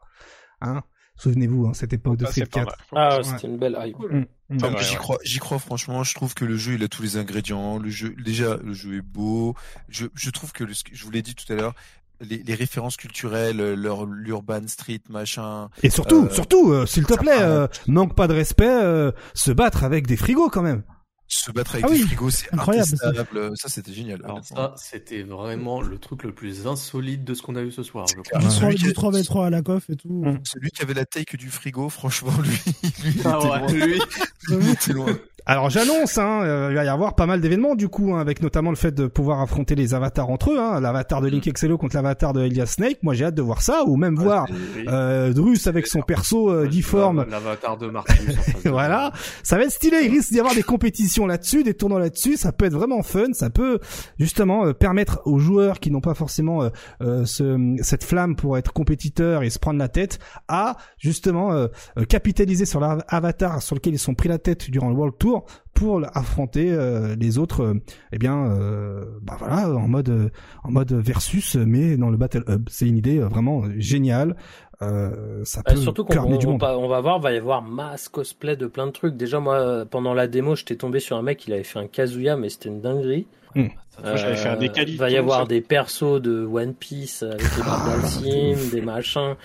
Hein? 0.61 0.83
Souvenez-vous, 1.17 1.67
hein, 1.67 1.73
cette 1.73 1.93
époque 1.93 2.17
de 2.17 2.25
Ah, 2.25 2.29
Street 2.31 2.41
c'est 2.45 2.51
pas 2.51 2.65
4. 2.65 2.77
mal. 2.91 3.01
Ah, 3.11 3.17
Ouais. 3.17 3.23
c'était 3.23 3.47
une 3.47 3.57
belle 3.57 3.77
hype. 3.81 3.97
Mm, 3.97 4.17
mm. 4.17 4.25
Enfin, 4.57 4.73
Ouais, 4.73 4.83
j'y 4.83 4.95
crois, 4.95 5.17
j'y 5.23 5.39
crois 5.39 5.59
franchement. 5.59 6.03
Je 6.03 6.13
trouve 6.13 6.33
que 6.33 6.45
le 6.45 6.57
jeu, 6.57 6.73
il 6.73 6.83
a 6.83 6.87
tous 6.87 7.01
les 7.01 7.17
ingrédients. 7.17 7.77
Le 7.79 7.89
jeu, 7.89 8.13
déjà, 8.23 8.57
le 8.63 8.73
jeu 8.73 8.97
est 8.97 9.01
beau. 9.01 9.55
Je, 9.89 10.07
je 10.13 10.29
trouve 10.29 10.51
que 10.51 10.63
le, 10.63 10.73
je 10.91 11.03
vous 11.05 11.11
l'ai 11.11 11.21
dit 11.21 11.33
tout 11.35 11.51
à 11.51 11.55
l'heure, 11.55 11.73
les, 12.21 12.37
les 12.43 12.53
références 12.53 12.97
culturelles, 12.97 13.73
leur 13.75 14.05
l'urban 14.05 14.67
street, 14.67 15.01
machin. 15.09 15.69
Et 15.83 15.89
surtout, 15.89 16.25
Euh, 16.25 16.29
surtout, 16.29 16.71
euh, 16.71 16.85
s'il 16.85 17.05
te 17.05 17.13
plaît, 17.15 17.39
euh, 17.41 17.67
manque 17.87 18.13
pas 18.15 18.27
de 18.27 18.33
respect, 18.33 18.67
euh, 18.67 19.11
se 19.33 19.51
battre 19.51 19.83
avec 19.83 20.07
des 20.07 20.17
frigos 20.17 20.49
quand 20.49 20.61
même. 20.61 20.83
Se 21.27 21.51
battre 21.51 21.73
avec 21.75 21.85
Ah 21.85 21.89
des 21.89 21.95
oui, 21.95 22.01
frigos, 22.07 22.29
c'est 22.29 22.53
incroyable, 22.53 22.87
ça. 22.87 23.07
intestable. 23.09 23.51
Ça, 23.57 23.67
c'était 23.67 23.91
génial. 23.93 24.21
Alors 24.23 24.43
ça, 24.45 24.73
c'était 24.77 25.23
vraiment 25.23 25.81
le 25.81 25.97
truc 25.97 26.21
le 26.23 26.33
plus 26.33 26.67
insolite 26.67 27.23
de 27.23 27.33
ce 27.33 27.41
qu'on 27.41 27.55
a 27.55 27.61
eu 27.61 27.71
ce 27.71 27.81
soir, 27.81 28.05
je 28.07 28.21
crois. 28.21 28.39
3, 28.39 28.49
Celui 28.51 28.75
qui- 28.75 28.83
du 28.83 28.93
3v3 28.93 29.47
à 29.47 29.49
la 29.49 29.61
coff 29.63 29.89
et 29.89 29.95
tout. 29.95 30.23
Celui 30.43 30.69
qui 30.69 30.83
avait 30.83 30.93
la 30.93 31.05
que 31.05 31.35
du 31.37 31.49
frigo, 31.49 31.89
franchement, 31.89 32.31
lui, 32.43 32.51
lui 33.03 33.13
il 33.15 33.21
Ah 33.25 33.39
était 33.39 33.47
ouais, 33.47 33.59
loin. 33.59 33.85
lui, 33.87 33.99
Il 34.49 34.69
était 34.69 34.93
loin. 34.93 35.17
Alors 35.47 35.69
j'annonce, 35.69 36.17
hein, 36.17 36.41
euh, 36.43 36.67
il 36.71 36.75
va 36.75 36.83
y 36.85 36.87
avoir 36.87 37.13
pas 37.13 37.27
mal 37.27 37.39
d'événements 37.39 37.75
du 37.75 37.87
coup, 37.87 38.15
hein, 38.15 38.19
avec 38.19 38.41
notamment 38.41 38.71
le 38.71 38.75
fait 38.75 38.91
de 38.91 39.05
pouvoir 39.05 39.41
affronter 39.41 39.75
les 39.75 39.93
avatars 39.93 40.31
entre 40.31 40.51
eux, 40.51 40.59
hein, 40.59 40.79
l'avatar 40.79 41.21
de 41.21 41.27
Link 41.27 41.45
Excello 41.45 41.77
contre 41.77 41.95
l'avatar 41.95 42.33
de 42.33 42.41
Elias 42.41 42.65
Snake. 42.65 42.97
Moi 43.03 43.13
j'ai 43.13 43.25
hâte 43.25 43.35
de 43.35 43.43
voir 43.43 43.61
ça, 43.61 43.83
ou 43.85 43.95
même 43.95 44.15
voir 44.15 44.47
Oui. 44.49 44.85
euh, 44.87 45.33
Drus 45.33 45.67
avec 45.67 45.85
son 45.85 46.01
perso 46.01 46.49
euh, 46.49 46.67
difforme. 46.67 47.27
L'avatar 47.29 47.77
de 47.77 47.85
Marcus. 47.91 48.25
de- 48.63 48.69
voilà, 48.71 49.11
ça 49.43 49.57
va 49.57 49.65
être 49.65 49.71
stylé. 49.71 49.97
Il 50.05 50.09
risque 50.11 50.31
d'y 50.31 50.39
avoir 50.39 50.55
des 50.55 50.63
compétitions 50.63 51.27
là-dessus, 51.27 51.61
des 51.61 51.75
tournois 51.75 51.99
là-dessus. 51.99 52.37
Ça 52.37 52.51
peut 52.51 52.65
être 52.65 52.73
vraiment 52.73 53.03
fun. 53.03 53.33
Ça 53.33 53.51
peut 53.51 53.77
justement 54.17 54.65
euh, 54.65 54.73
permettre 54.73 55.21
aux 55.25 55.37
joueurs 55.37 55.79
qui 55.79 55.91
n'ont 55.91 56.01
pas 56.01 56.15
forcément 56.15 56.67
ce- 57.01 57.75
cette 57.83 58.03
flamme 58.03 58.35
pour 58.35 58.57
être 58.57 58.73
compétiteurs 58.73 59.43
et 59.43 59.51
se 59.51 59.59
prendre 59.59 59.77
la 59.77 59.89
tête 59.89 60.17
à 60.47 60.75
justement 60.97 61.67
capitaliser 62.09 62.65
sur 62.65 62.79
l'avatar 62.79 63.61
sur 63.61 63.75
lequel 63.75 63.93
ils 63.93 63.99
sont 63.99 64.15
pris 64.15 64.29
la 64.29 64.39
tête 64.39 64.71
durant 64.71 64.89
le 64.89 64.95
World 64.95 65.15
Tour 65.19 65.34
pour 65.73 66.01
affronter 66.13 66.71
euh, 66.71 67.15
les 67.15 67.37
autres. 67.37 67.61
euh, 67.63 67.73
eh 68.11 68.17
bien, 68.17 68.45
euh, 68.51 69.05
bah 69.21 69.35
voilà, 69.39 69.69
en 69.69 69.87
mode 69.87 70.31
en 70.63 70.71
mode 70.71 70.93
versus, 70.93 71.55
mais 71.55 71.97
dans 71.97 72.09
le 72.09 72.17
Battle 72.17 72.43
Hub. 72.47 72.67
C'est 72.69 72.87
une 72.87 72.97
idée 72.97 73.19
vraiment 73.19 73.63
géniale. 73.77 74.35
Euh, 74.81 75.41
ça 75.45 75.63
peut 75.63 75.73
Euh, 75.73 75.77
surtout 75.77 76.03
qu'on 76.03 76.17
on, 76.17 76.59
on 76.61 76.87
va 76.87 76.99
voir, 77.01 77.19
va 77.19 77.31
y 77.31 77.37
avoir 77.37 77.61
masse 77.61 78.09
cosplay 78.09 78.57
de 78.57 78.67
plein 78.67 78.87
de 78.87 78.91
trucs. 78.91 79.15
Déjà, 79.15 79.39
moi, 79.39 79.85
pendant 79.89 80.13
la 80.13 80.27
démo, 80.27 80.55
j'étais 80.55 80.75
tombé 80.75 80.99
sur 80.99 81.15
un 81.15 81.21
mec, 81.21 81.47
il 81.47 81.53
avait 81.53 81.63
fait 81.63 81.79
un 81.79 81.87
Kazuya, 81.87 82.35
mais 82.35 82.49
c'était 82.49 82.69
une 82.69 82.81
dinguerie. 82.81 83.25
Moi, 83.55 84.17
j'avais 84.17 84.35
fait 84.35 84.49
un 84.49 84.57
décalito, 84.57 84.99
va 84.99 85.09
y 85.09 85.15
avoir 85.15 85.39
ça. 85.41 85.45
des 85.45 85.61
persos 85.61 86.21
de 86.21 86.45
One 86.45 86.73
Piece 86.73 87.23
avec 87.23 87.41
barres 87.59 87.85
d'Alcim, 87.85 88.57
des 88.73 88.81
machins. 88.81 89.35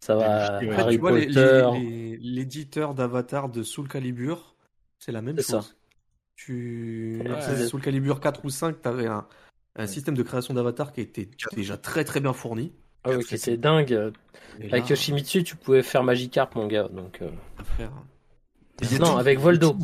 Ça 0.00 0.16
va, 0.16 0.58
fait, 0.58 0.68
Harry 0.70 0.94
tu 0.96 1.00
vois, 1.00 1.12
les- 1.12 1.26
Potter. 1.26 1.62
les- 1.74 1.78
les- 1.80 2.16
l'éditeur 2.16 2.94
d'Avatar 2.94 3.48
de 3.48 3.62
Soul 3.62 3.86
Calibur, 3.86 4.55
c'est 5.06 5.12
la 5.12 5.22
même 5.22 5.36
C'est 5.38 5.52
chose. 5.52 5.68
ça. 5.68 5.74
Tu... 6.34 7.22
Ouais. 7.24 7.40
c'est 7.40 7.66
Soul 7.68 7.80
Calibur 7.80 8.20
4 8.20 8.44
ou 8.44 8.50
5, 8.50 8.82
tu 8.82 8.88
avais 8.88 9.06
un, 9.06 9.26
un 9.76 9.86
système 9.86 10.14
de 10.16 10.22
création 10.22 10.52
d'avatar 10.52 10.92
qui 10.92 11.00
était 11.00 11.30
déjà 11.54 11.76
très 11.78 12.04
très 12.04 12.20
bien 12.20 12.32
fourni. 12.32 12.72
Ah 13.04 13.10
ouais, 13.10 13.22
qui 13.22 13.38
c'est 13.38 13.56
dingue. 13.56 14.12
Et 14.58 14.64
Avec 14.72 14.84
là, 14.84 14.90
Yoshimitsu, 14.90 15.44
tu 15.44 15.54
pouvais 15.56 15.82
faire 15.84 16.02
Magikarp, 16.02 16.56
mon 16.56 16.66
gars. 16.66 16.88
Donc, 16.88 17.22
euh, 17.22 17.30
frère, 17.64 17.92
non, 18.98 19.12
tout. 19.12 19.18
avec 19.18 19.38
Voldo. 19.38 19.76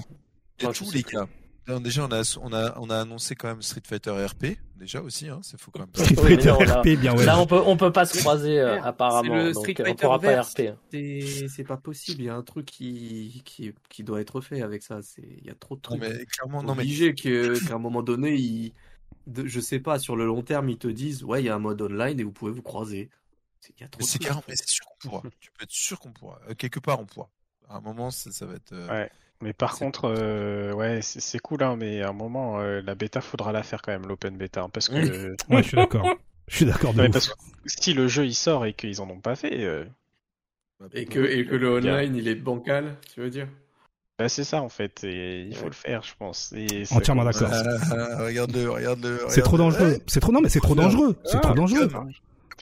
Il 0.58 0.64
y 0.64 0.66
a 0.66 0.66
Moi, 0.66 0.72
je 0.72 0.78
tous 0.84 0.92
les 0.92 1.02
cas. 1.04 1.28
Alors, 1.68 1.80
déjà, 1.80 2.04
on 2.04 2.10
a, 2.12 2.22
on 2.40 2.52
a, 2.52 2.76
on 2.80 2.90
a 2.90 2.98
annoncé 3.00 3.36
quand 3.36 3.46
même 3.48 3.62
Street 3.62 3.82
Fighter 3.86 4.10
RP, 4.10 4.58
déjà 4.76 5.00
aussi, 5.00 5.28
hein, 5.28 5.38
c'est 5.42 5.60
faux 5.60 5.70
quand 5.70 5.80
même. 5.80 5.90
Street 5.94 6.16
Oui, 6.20 6.30
Fighter 6.34 6.48
non, 6.48 6.58
là- 6.60 6.80
RP, 6.80 6.88
bien 6.98 7.16
ouais. 7.16 7.24
Là, 7.24 7.38
on 7.38 7.46
peut, 7.46 7.62
on 7.64 7.76
peut 7.76 7.92
pas 7.92 8.04
se 8.04 8.18
croiser 8.18 8.58
euh, 8.58 8.82
apparemment. 8.82 9.34
c'est 9.36 9.44
le 9.44 9.52
Donc, 9.52 9.62
Street 9.70 9.84
on 9.90 9.94
pourra 9.94 10.18
pas. 10.18 10.42
RP. 10.42 10.60
C'est 10.90 11.64
pas 11.64 11.76
possible, 11.76 12.22
il 12.22 12.24
y 12.24 12.28
a 12.28 12.34
un 12.34 12.42
truc 12.42 12.66
qui, 12.66 13.42
qui, 13.44 13.72
qui 13.88 14.02
doit 14.02 14.20
être 14.20 14.40
fait 14.40 14.60
avec 14.62 14.82
ça. 14.82 15.02
C'est- 15.02 15.22
Il 15.38 15.46
y 15.46 15.50
a 15.50 15.54
trop 15.54 15.76
de 15.76 15.80
Non, 15.88 15.96
trucs. 15.98 16.00
mais 16.00 16.26
clairement, 16.26 16.62
non, 16.64 16.74
mais 16.74 16.82
obligé 16.82 17.14
que- 17.14 17.54
qu'à 17.72 17.74
un 17.76 17.78
moment 17.78 18.02
donné, 18.02 18.34
ils, 18.34 18.72
de- 19.28 19.46
je 19.46 19.60
sais 19.60 19.78
pas, 19.78 20.00
sur 20.00 20.16
le 20.16 20.26
long 20.26 20.42
terme, 20.42 20.68
ils 20.68 20.78
te 20.78 20.88
disent 20.88 21.22
ouais, 21.22 21.42
il 21.42 21.46
y 21.46 21.48
a 21.48 21.54
un 21.54 21.60
mode 21.60 21.80
online 21.80 22.18
et 22.18 22.24
vous 22.24 22.32
pouvez 22.32 22.50
vous 22.50 22.62
croiser. 22.62 23.08
C'est- 23.60 23.72
Il 23.78 23.82
y 23.82 23.84
a 23.84 23.88
trop 23.88 24.00
Mais 24.00 24.04
de 24.04 24.10
c'est 24.10 24.18
mais 24.48 24.56
sûr 24.66 24.84
qu'on 24.86 25.08
pourra. 25.08 25.22
Tu 25.38 25.52
peux 25.52 25.62
être 25.62 25.70
sûr 25.70 26.00
qu'on 26.00 26.10
pourra. 26.12 26.40
Euh, 26.50 26.54
quelque 26.54 26.80
part, 26.80 26.98
on 26.98 27.06
pourra. 27.06 27.30
À 27.68 27.76
un 27.76 27.80
moment, 27.80 28.10
ça, 28.10 28.32
ça 28.32 28.46
va 28.46 28.54
être. 28.54 28.72
euh, 28.72 28.88
Ouais. 28.88 29.10
Mais 29.42 29.52
par 29.52 29.76
contre, 29.76 30.04
euh, 30.04 30.72
ouais, 30.72 31.00
c'est 31.02 31.38
cool, 31.40 31.62
hein, 31.62 31.76
mais 31.76 32.00
à 32.02 32.10
un 32.10 32.12
moment, 32.12 32.60
euh, 32.60 32.80
la 32.80 32.94
bêta, 32.94 33.20
faudra 33.20 33.50
la 33.52 33.62
faire 33.62 33.82
quand 33.82 33.92
même, 33.92 34.06
l'open 34.06 34.36
bêta, 34.36 34.62
hein, 34.62 34.68
parce 34.72 34.88
que 34.88 34.94
Ouais, 35.50 35.62
je 35.62 35.68
suis 35.68 35.76
d'accord. 35.76 36.16
Je 36.48 36.56
suis 36.56 36.64
d'accord 36.64 36.94
de 36.94 37.00
Ouais, 37.00 37.08
ouf. 37.08 37.12
parce 37.12 37.28
que 37.28 37.34
si 37.66 37.92
le 37.92 38.08
jeu 38.08 38.24
il 38.24 38.34
sort 38.34 38.66
et 38.66 38.72
qu'ils 38.72 39.00
en 39.00 39.10
ont 39.10 39.20
pas 39.20 39.34
fait, 39.34 39.64
euh, 39.64 39.84
bah, 40.78 40.86
Et 40.94 41.06
que, 41.06 41.20
et 41.20 41.44
que 41.44 41.56
le 41.56 41.72
online, 41.72 42.14
il 42.16 42.28
est 42.28 42.34
bancal, 42.34 42.96
tu 43.12 43.20
veux 43.20 43.30
dire? 43.30 43.48
Bah, 44.18 44.28
c'est 44.28 44.44
ça 44.44 44.62
en 44.62 44.68
fait, 44.68 45.02
et 45.02 45.42
il 45.42 45.56
faut 45.56 45.66
le 45.66 45.72
faire, 45.72 46.02
je 46.02 46.12
pense. 46.16 46.52
Et 46.54 46.84
Entièrement 46.92 47.24
d'accord. 47.24 47.50
Ah, 47.50 47.62
ah, 47.90 48.24
regarde-le, 48.24 48.70
regarde-le. 48.70 49.18
C'est 49.28 49.42
trop 49.42 49.58
dangereux. 49.58 49.98
C'est 50.06 50.20
trop 50.20 50.32
non 50.32 50.40
mais 50.40 50.48
c'est 50.48 50.60
trop 50.60 50.76
dangereux. 50.76 51.16
C'est 51.24 51.38
Ah, 51.38 51.40
trop 51.40 51.54
dangereux. 51.54 51.90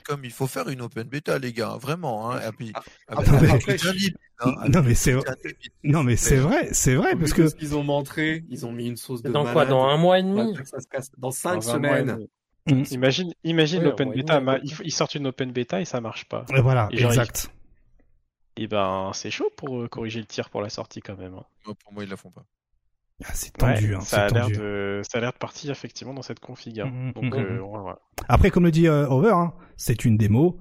Comme, 0.03 0.25
il 0.25 0.31
faut 0.31 0.47
faire 0.47 0.67
une 0.69 0.81
open 0.81 1.07
bêta, 1.07 1.37
les 1.39 1.53
gars, 1.53 1.77
vraiment. 1.79 2.31
Hein, 2.31 2.39
et 2.47 2.51
puis, 2.51 2.71
Ah, 2.73 2.83
avec, 3.07 3.27
après, 3.29 3.77
hein, 4.39 4.55
Non 4.69 4.81
mais 4.83 4.95
c'est 4.95 5.11
dernier 5.11 5.53
bit. 5.61 5.73
non 5.83 6.03
mais 6.03 6.15
c'est 6.15 6.37
vrai, 6.37 6.69
c'est 6.73 6.95
vrai 6.95 7.15
parce 7.15 7.33
que 7.33 7.53
qu'ils 7.55 7.75
ont 7.75 7.83
montré, 7.83 8.43
ils 8.49 8.65
ont 8.65 8.71
mis 8.71 8.87
une 8.87 8.97
sauce 8.97 9.21
de 9.21 9.31
Dans 9.31 9.45
quoi. 9.51 9.65
Dans 9.65 9.85
un 9.85 9.97
mois 9.97 10.19
et 10.19 10.23
Pour 10.23 10.35
demi. 10.35 10.53
Dans 11.17 11.31
5 11.31 11.55
Dans 11.55 11.61
semaines. 11.61 12.27
Mm. 12.67 12.83
Imagine, 12.91 13.33
imagine 13.43 13.83
l'open 13.83 14.09
ouais, 14.09 14.15
bêta, 14.17 14.35
ouais. 14.35 14.41
ma- 14.41 14.59
ils, 14.83 14.91
sortent 14.91 15.15
une 15.15 15.25
open 15.27 15.51
bêta 15.51 15.81
et 15.81 15.85
ça 15.85 15.99
marche 15.99 16.25
pas. 16.25 16.45
Et 16.55 16.61
voilà, 16.61 16.89
Et 16.91 16.97
genre, 16.97 17.11
exact. 17.11 17.51
Et 18.55 18.67
ben, 18.67 19.11
c'est 19.13 19.31
chaud 19.31 19.49
pour 19.57 19.81
euh, 19.81 19.87
corriger 19.87 20.19
le 20.19 20.25
tir 20.27 20.49
pour 20.49 20.61
la 20.61 20.69
sortie 20.69 21.01
quand 21.01 21.17
même. 21.17 21.33
hein. 21.33 21.45
Pour 21.63 21.93
moi, 21.93 22.03
ils 22.03 22.09
la 22.09 22.17
font 22.17 22.29
pas. 22.29 22.45
Ah, 23.25 23.31
c'est 23.33 23.53
tendu, 23.53 23.89
Ouais, 23.91 23.95
hein, 23.95 24.01
ça 24.01 24.25
a 24.25 24.29
l'air 24.29 24.43
tendu. 24.45 24.57
de, 24.57 25.01
ça 25.09 25.17
a 25.17 25.21
l'air 25.21 25.31
de 25.33 25.37
partir 25.37 25.71
effectivement 25.71 26.13
dans 26.13 26.21
cette 26.21 26.39
config. 26.39 26.79
hein. 26.79 26.91
Mhm, 26.91 27.11
Donc, 27.13 27.23
mhm. 27.25 27.33
euh, 27.33 27.59
ouais, 27.61 27.79
ouais. 27.79 27.93
Après, 28.27 28.49
comme 28.49 28.63
le 28.65 28.71
dit 28.71 28.87
euh, 28.87 29.07
Over, 29.07 29.31
hein, 29.33 29.53
c'est 29.77 30.05
une 30.05 30.17
démo. 30.17 30.59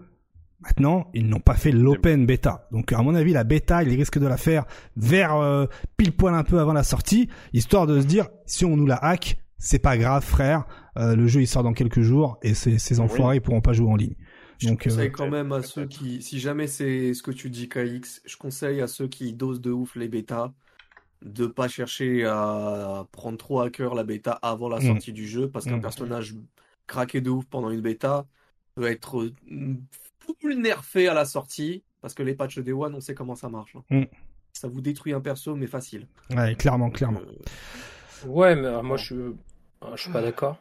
Maintenant, 0.62 1.08
ils 1.14 1.26
n'ont 1.26 1.40
pas 1.40 1.54
fait 1.54 1.72
l'open 1.72 2.26
bêta. 2.26 2.68
Donc, 2.70 2.92
à 2.92 3.00
mon 3.00 3.14
avis, 3.14 3.32
la 3.32 3.44
bêta, 3.44 3.82
ils 3.82 3.96
risquent 3.96 4.18
de 4.18 4.26
la 4.26 4.36
faire 4.36 4.66
vers 4.96 5.34
euh, 5.36 5.64
pile 5.96 6.12
poil 6.12 6.34
un 6.34 6.44
peu 6.44 6.58
avant 6.60 6.74
la 6.74 6.82
sortie, 6.82 7.30
histoire 7.54 7.86
de 7.86 7.98
se 7.98 8.06
dire, 8.06 8.28
si 8.44 8.66
on 8.66 8.76
nous 8.76 8.84
la 8.86 8.96
hack, 8.96 9.38
c'est 9.56 9.78
pas 9.78 9.96
grave, 9.96 10.22
frère. 10.22 10.64
Euh, 10.98 11.16
le 11.16 11.26
jeu, 11.28 11.40
il 11.40 11.46
sort 11.46 11.62
dans 11.62 11.72
quelques 11.72 12.02
jours 12.02 12.38
et 12.42 12.52
ces, 12.52 12.78
ces 12.78 13.00
enfoirés, 13.00 13.36
ils 13.36 13.40
pourront 13.40 13.62
pas 13.62 13.72
jouer 13.72 13.88
en 13.90 13.96
ligne. 13.96 14.16
Donc, 14.64 14.82
Je 14.84 14.90
conseille 14.90 15.08
euh, 15.08 15.10
quand 15.10 15.30
même 15.30 15.50
à 15.52 15.62
ceux 15.62 15.86
qui, 15.86 16.20
si 16.20 16.38
jamais 16.38 16.66
c'est 16.66 17.14
ce 17.14 17.22
que 17.22 17.30
tu 17.30 17.48
dis 17.48 17.66
KX, 17.70 18.20
je 18.26 18.36
conseille 18.36 18.82
à 18.82 18.86
ceux 18.86 19.08
qui 19.08 19.32
dosent 19.32 19.62
de 19.62 19.70
ouf 19.70 19.96
les 19.96 20.08
bêtas 20.08 20.52
de 21.22 21.46
pas 21.46 21.68
chercher 21.68 22.24
à 22.24 23.06
prendre 23.12 23.36
trop 23.38 23.60
à 23.60 23.70
cœur 23.70 23.94
la 23.94 24.04
bêta 24.04 24.32
avant 24.32 24.68
la 24.68 24.78
Mm. 24.78 24.82
sortie 24.86 25.12
du 25.12 25.26
jeu 25.28 25.48
parce 25.50 25.66
qu'un 25.66 25.76
Mm. 25.76 25.82
personnage 25.82 26.34
craqué 26.86 27.20
de 27.20 27.30
ouf 27.30 27.44
pendant 27.46 27.70
une 27.70 27.80
bêta 27.82 28.26
peut 28.74 28.86
être 28.90 29.30
full 30.40 30.54
nerfé 30.54 31.08
à 31.08 31.14
la 31.14 31.24
sortie 31.24 31.82
parce 32.00 32.14
que 32.14 32.22
les 32.22 32.34
patchs 32.34 32.58
Day 32.58 32.72
One, 32.72 32.94
on 32.94 33.00
sait 33.00 33.14
comment 33.14 33.34
ça 33.36 33.48
marche. 33.48 33.76
hein. 33.76 33.84
Mm. 33.90 34.04
Ça 34.54 34.68
vous 34.68 34.80
détruit 34.80 35.12
un 35.12 35.20
perso, 35.20 35.54
mais 35.54 35.66
facile. 35.66 36.06
ouais, 36.34 36.54
clairement, 36.54 36.90
clairement. 36.90 37.20
Euh, 37.20 38.26
Ouais, 38.26 38.54
mais 38.54 38.66
euh, 38.66 38.82
moi, 38.82 38.96
je 38.98 39.04
suis, 39.04 39.14
euh, 39.14 39.32
je 39.94 40.02
suis 40.02 40.12
pas 40.12 40.20
d'accord. 40.20 40.58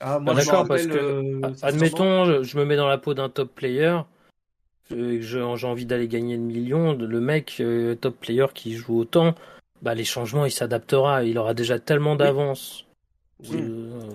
Ah, 0.00 0.18
moi, 0.18 0.32
Pas 0.34 0.44
d'accord, 0.44 0.66
parce 0.66 0.86
que, 0.86 0.96
euh, 0.96 1.52
admettons, 1.60 2.24
je, 2.24 2.42
je 2.42 2.56
me 2.58 2.64
mets 2.64 2.76
dans 2.76 2.88
la 2.88 2.96
peau 2.96 3.12
d'un 3.12 3.28
top 3.28 3.54
player, 3.54 3.98
euh, 4.92 5.20
j'ai 5.20 5.56
j'ai 5.56 5.66
envie 5.66 5.84
d'aller 5.84 6.08
gagner 6.08 6.36
le 6.38 6.42
million, 6.42 6.94
le 6.94 7.20
mec 7.20 7.58
euh, 7.60 7.94
top 7.96 8.18
player 8.20 8.46
qui 8.54 8.74
joue 8.76 8.98
autant, 8.98 9.34
bah 9.82 9.94
les 9.94 10.04
changements, 10.04 10.44
il 10.46 10.50
s'adaptera, 10.50 11.24
il 11.24 11.38
aura 11.38 11.54
déjà 11.54 11.78
tellement 11.78 12.16
d'avance. 12.16 12.86
Oui. 13.48 13.56
Euh, 13.60 14.10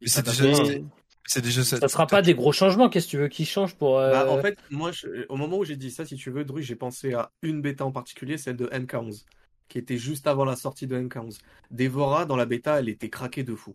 Mais 0.00 0.08
c'est 0.08 0.22
déjà, 0.24 0.54
c'est- 0.54 0.84
c'est 1.26 1.40
déjà 1.40 1.64
ça. 1.64 1.78
ça 1.78 1.88
sera 1.88 2.06
pas 2.06 2.22
des 2.22 2.34
gros 2.34 2.52
changements, 2.52 2.88
qu'est-ce 2.88 3.06
que 3.06 3.10
tu 3.12 3.18
veux 3.18 3.28
qu'il 3.28 3.46
change 3.46 3.74
pour... 3.74 3.98
euh, 3.98 4.12
Bah, 4.12 4.30
en 4.30 4.40
fait, 4.42 4.58
moi, 4.70 4.92
je- 4.92 5.26
au 5.28 5.36
moment 5.36 5.58
où 5.58 5.64
j'ai 5.64 5.76
dit 5.76 5.90
ça, 5.90 6.04
si 6.04 6.16
tu 6.16 6.30
veux, 6.30 6.44
Dru, 6.44 6.62
j'ai 6.62 6.76
pensé 6.76 7.14
à 7.14 7.30
une 7.42 7.62
bêta 7.62 7.84
en 7.84 7.92
particulier, 7.92 8.36
celle 8.38 8.56
de 8.56 8.66
NK11, 8.70 9.24
qui 9.68 9.78
était 9.78 9.96
juste 9.96 10.26
avant 10.26 10.44
la 10.44 10.54
sortie 10.56 10.86
de 10.86 10.96
NK11. 10.96 11.38
Devora, 11.70 12.26
dans 12.26 12.36
la 12.36 12.46
bêta, 12.46 12.78
elle 12.78 12.88
était 12.88 13.08
craquée 13.10 13.42
de 13.42 13.54
fou. 13.54 13.74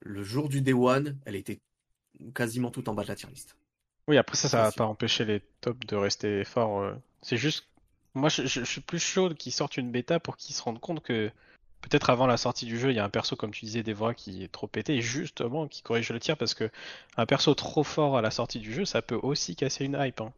Le 0.00 0.22
jour 0.22 0.48
du 0.48 0.62
Day 0.62 0.72
One, 0.72 1.18
elle 1.26 1.36
était 1.36 1.60
quasiment 2.34 2.70
tout 2.70 2.88
en 2.88 2.94
bas 2.94 3.02
de 3.04 3.08
la 3.08 3.14
tier 3.16 3.28
list. 3.28 3.56
Oui, 4.08 4.16
après 4.16 4.36
ça, 4.36 4.48
ça 4.48 4.56
va 4.58 4.64
Facile. 4.64 4.78
pas 4.78 4.84
empêcher 4.86 5.24
les 5.26 5.40
tops 5.60 5.86
de 5.86 5.94
rester 5.96 6.42
forts. 6.44 6.80
euh. 6.80 6.94
C'est 7.22 7.36
juste, 7.36 7.67
moi, 8.14 8.28
je, 8.28 8.42
je- 8.42 8.60
je 8.60 8.64
suis 8.64 8.80
plus 8.80 8.98
chaud 8.98 9.30
qu'ils 9.34 9.52
sortent 9.52 9.76
une 9.76 9.90
bêta 9.90 10.18
pour 10.20 10.36
qu'ils 10.36 10.54
se 10.54 10.62
rendent 10.62 10.80
compte 10.80 11.02
que 11.02 11.30
peut-être 11.80 12.10
avant 12.10 12.26
la 12.26 12.36
sortie 12.36 12.66
du 12.66 12.78
jeu, 12.78 12.90
il 12.90 12.96
y 12.96 12.98
a 12.98 13.04
un 13.04 13.08
perso 13.10 13.36
comme 13.36 13.50
tu 13.52 13.64
disais, 13.64 13.82
Devora, 13.82 14.14
qui 14.14 14.42
est 14.42 14.48
trop 14.52 14.66
pété, 14.66 14.96
et 14.96 15.00
justement 15.02 15.68
qui 15.68 15.82
corrige 15.82 16.10
le 16.10 16.18
tir 16.20 16.36
parce 16.36 16.54
que 16.54 16.70
un 17.16 17.26
perso 17.26 17.54
trop 17.54 17.84
fort 17.84 18.16
à 18.18 18.22
la 18.22 18.30
sortie 18.30 18.58
du 18.58 18.72
jeu, 18.72 18.84
ça 18.84 19.00
peut 19.02 19.18
aussi 19.22 19.54
casser 19.56 19.84
une 19.84 19.96
hype. 20.00 20.20
hein. 20.20 20.32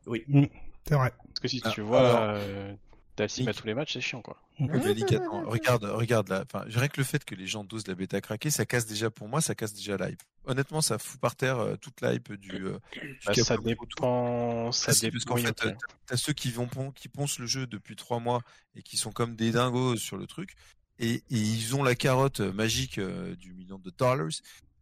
C'est 0.86 0.94
vrai. 0.94 1.12
Parce 1.28 1.40
que 1.40 1.48
si 1.48 1.60
Ah, 1.64 1.70
tu 1.70 1.80
vois, 1.80 2.00
alors- 2.00 2.18
euh, 2.20 2.72
à 3.20 3.54
tous 3.54 3.66
les 3.66 3.74
matchs, 3.74 3.94
c'est 3.94 4.00
chiant 4.00 4.22
quoi. 4.22 4.36
délicatement. 4.58 5.42
regarde, 5.46 5.84
regarde 5.84 6.28
là. 6.28 6.44
Enfin, 6.44 6.64
je 6.66 6.72
dirais 6.72 6.88
que 6.88 6.98
le 6.98 7.04
fait 7.04 7.24
que 7.24 7.34
les 7.34 7.46
gens 7.46 7.64
dosent 7.64 7.86
la 7.86 7.94
bêta 7.94 8.20
craquée, 8.20 8.50
ça 8.50 8.66
casse 8.66 8.86
déjà 8.86 9.10
pour 9.10 9.28
moi, 9.28 9.40
ça 9.40 9.54
casse 9.54 9.72
déjà 9.74 9.96
l'hype. 9.96 10.22
Honnêtement, 10.44 10.80
ça 10.80 10.98
fout 10.98 11.20
par 11.20 11.36
terre 11.36 11.58
euh, 11.58 11.76
toute 11.76 12.00
l'hype 12.00 12.32
du. 12.34 12.66
Euh, 12.66 12.78
bah, 13.26 13.34
ça 13.34 13.56
dépend. 13.56 14.72
Ça 14.72 14.92
dépend. 14.92 15.12
Parce 15.12 15.24
qu'en 15.24 15.36
fait, 15.36 15.74
t'as 16.06 16.16
ceux 16.16 16.32
qui 16.32 16.50
vont 16.50 16.68
qui 16.94 17.08
poncent 17.08 17.38
le 17.38 17.46
jeu 17.46 17.66
depuis 17.66 17.96
trois 17.96 18.20
mois 18.20 18.42
et 18.74 18.82
qui 18.82 18.96
sont 18.96 19.12
comme 19.12 19.36
des 19.36 19.52
dingos 19.52 19.96
sur 19.96 20.16
le 20.16 20.26
truc, 20.26 20.54
et, 20.98 21.14
et 21.14 21.22
ils 21.30 21.74
ont 21.74 21.82
la 21.82 21.94
carotte 21.94 22.40
magique 22.40 23.00
du 23.00 23.54
million 23.54 23.78
de 23.78 23.90
dollars. 23.90 24.28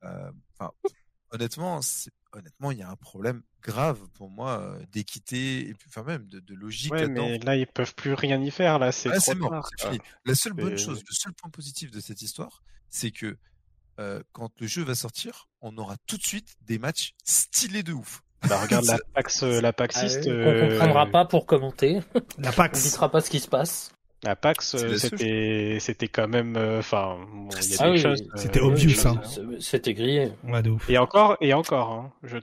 Enfin, 0.03 0.73
honnêtement, 1.31 1.81
honnêtement, 2.33 2.71
il 2.71 2.79
y 2.79 2.83
a 2.83 2.91
un 2.91 2.97
problème 2.97 3.43
grave 3.63 3.99
pour 4.15 4.31
moi 4.31 4.61
euh, 4.61 4.85
d'équité 4.93 5.69
et 5.69 5.75
puis 5.75 5.89
enfin 5.89 6.03
même 6.03 6.27
de, 6.27 6.41
de 6.41 6.55
logique. 6.55 6.93
Ouais, 6.93 7.09
mais 7.09 7.39
là 7.39 7.57
ils 7.57 7.67
peuvent 7.67 7.95
plus 7.95 8.15
rien 8.15 8.41
y 8.41 8.51
faire 8.51 8.79
là, 8.79 8.93
c'est 8.93 9.11
ah, 9.11 9.35
mort, 9.35 9.69
fini. 9.79 9.99
La 10.25 10.35
seule 10.35 10.53
bonne 10.53 10.79
chose, 10.79 11.01
le 11.01 11.15
seul 11.15 11.33
point 11.33 11.51
positif 11.51 11.91
de 11.91 12.01
cette 12.01 12.23
histoire, 12.23 12.63
c'est 12.89 13.11
que 13.11 13.37
euh, 13.99 14.23
quand 14.33 14.51
le 14.61 14.67
jeu 14.67 14.83
va 14.83 14.95
sortir, 14.95 15.49
on 15.61 15.77
aura 15.77 15.97
tout 16.07 16.17
de 16.17 16.23
suite 16.23 16.57
des 16.63 16.79
matchs 16.79 17.15
stylés 17.25 17.83
de 17.83 17.93
ouf. 17.93 18.23
Bah 18.49 18.61
regarde 18.63 18.85
la 18.85 18.99
Pax, 19.15 19.43
euh, 19.43 19.61
la 19.61 19.73
Paxiste. 19.73 20.29
Ah, 20.29 20.31
on 20.31 20.69
comprendra 20.69 21.07
pas 21.07 21.25
pour 21.25 21.47
commenter. 21.47 22.01
La 22.39 22.53
Pax. 22.53 22.97
on 23.01 23.05
ne 23.05 23.11
pas 23.11 23.21
ce 23.21 23.31
qui 23.31 23.41
se 23.41 23.49
passe. 23.49 23.91
La 24.25 24.35
PAX, 24.35 24.77
c'était, 24.97 25.79
c'était 25.81 26.09
quand 26.09 26.27
même, 26.27 26.57
enfin, 26.79 27.19
il 27.63 27.71
y 27.71 27.83
a 27.83 27.91
des 27.93 27.99
choses. 27.99 28.25
C'était 28.35 28.61
obvious, 28.61 29.07
hein. 29.07 29.21
C'était 29.61 29.95
grillé. 29.95 30.33
Ouais, 30.45 30.63
de 30.63 30.71
ouf. 30.71 30.91
Et 30.91 30.99
encore, 30.99 31.37
et 31.41 31.55
encore, 31.55 31.93
hein. 31.93 32.13
Je 32.25 32.39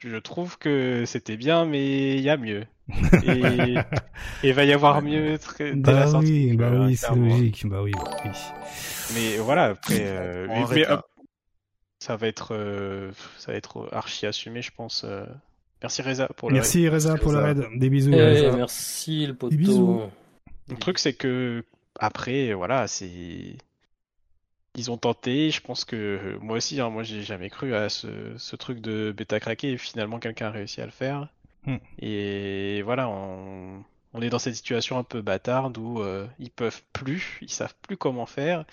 je 0.00 0.16
trouve 0.16 0.58
que 0.58 1.04
c'était 1.06 1.36
bien, 1.36 1.64
mais 1.64 2.16
il 2.16 2.20
y 2.20 2.30
a 2.30 2.36
mieux. 2.36 2.64
Et 3.24 3.74
il 4.42 4.54
va 4.54 4.64
y 4.64 4.72
avoir 4.72 5.02
mieux 5.02 5.38
très, 5.38 5.72
dès 5.72 5.92
bah 5.92 5.92
la 5.92 6.06
sortie. 6.06 6.50
Oui, 6.50 6.56
bah 6.56 6.70
oui, 6.72 6.96
c'est 6.96 7.14
logique. 7.14 7.66
Bah 7.66 7.82
oui, 7.82 7.92
oui. 8.24 8.30
Mais 9.14 9.36
voilà, 9.38 9.64
après, 9.64 10.00
euh, 10.00 10.46
mais, 10.48 10.86
ça 11.98 12.16
va 12.16 12.28
être, 12.28 12.54
euh, 12.54 13.10
ça 13.36 13.52
va 13.52 13.58
être 13.58 13.88
archi 13.92 14.26
assumé, 14.26 14.62
je 14.62 14.70
pense. 14.74 15.04
Euh. 15.04 15.26
Merci 15.82 16.02
Reza 16.02 16.28
pour 16.28 16.48
le 16.48 16.54
Merci 16.54 16.88
Reza 16.88 17.16
pour 17.16 17.32
le 17.32 17.38
raid. 17.38 17.66
Des 17.76 17.90
bisous. 17.90 18.12
Eh, 18.12 18.50
merci 18.56 19.26
le 19.26 19.34
poteau. 19.34 19.50
Des 19.50 19.56
bisous. 19.56 20.02
Le 20.68 20.76
truc 20.76 20.98
c'est 20.98 21.14
que 21.14 21.64
après, 21.98 22.52
voilà, 22.52 22.86
c'est 22.86 23.56
ils 24.74 24.90
ont 24.90 24.96
tenté. 24.96 25.50
Je 25.50 25.60
pense 25.60 25.84
que 25.84 26.38
moi 26.40 26.56
aussi, 26.56 26.80
hein, 26.80 26.88
moi 26.90 27.02
j'ai 27.02 27.22
jamais 27.22 27.50
cru 27.50 27.74
à 27.74 27.88
ce, 27.88 28.56
truc 28.56 28.80
de 28.80 29.12
bêta 29.16 29.40
craqué 29.40 29.72
et 29.72 29.78
finalement 29.78 30.18
quelqu'un 30.18 30.46
a 30.46 30.50
réussi 30.50 30.80
à 30.80 30.86
le 30.86 30.92
faire. 30.92 31.28
Hmm. 31.66 31.78
Et 31.98 32.82
voilà, 32.82 33.08
on, 33.08 33.84
est 34.20 34.30
dans 34.30 34.38
cette 34.38 34.54
situation 34.54 34.98
un 34.98 35.04
peu 35.04 35.20
bâtarde 35.20 35.76
où 35.78 36.00
euh, 36.00 36.26
ils 36.38 36.50
peuvent 36.50 36.82
plus, 36.92 37.38
ils 37.42 37.50
savent 37.50 37.74
plus 37.82 37.96
comment 37.96 38.26
faire. 38.26 38.64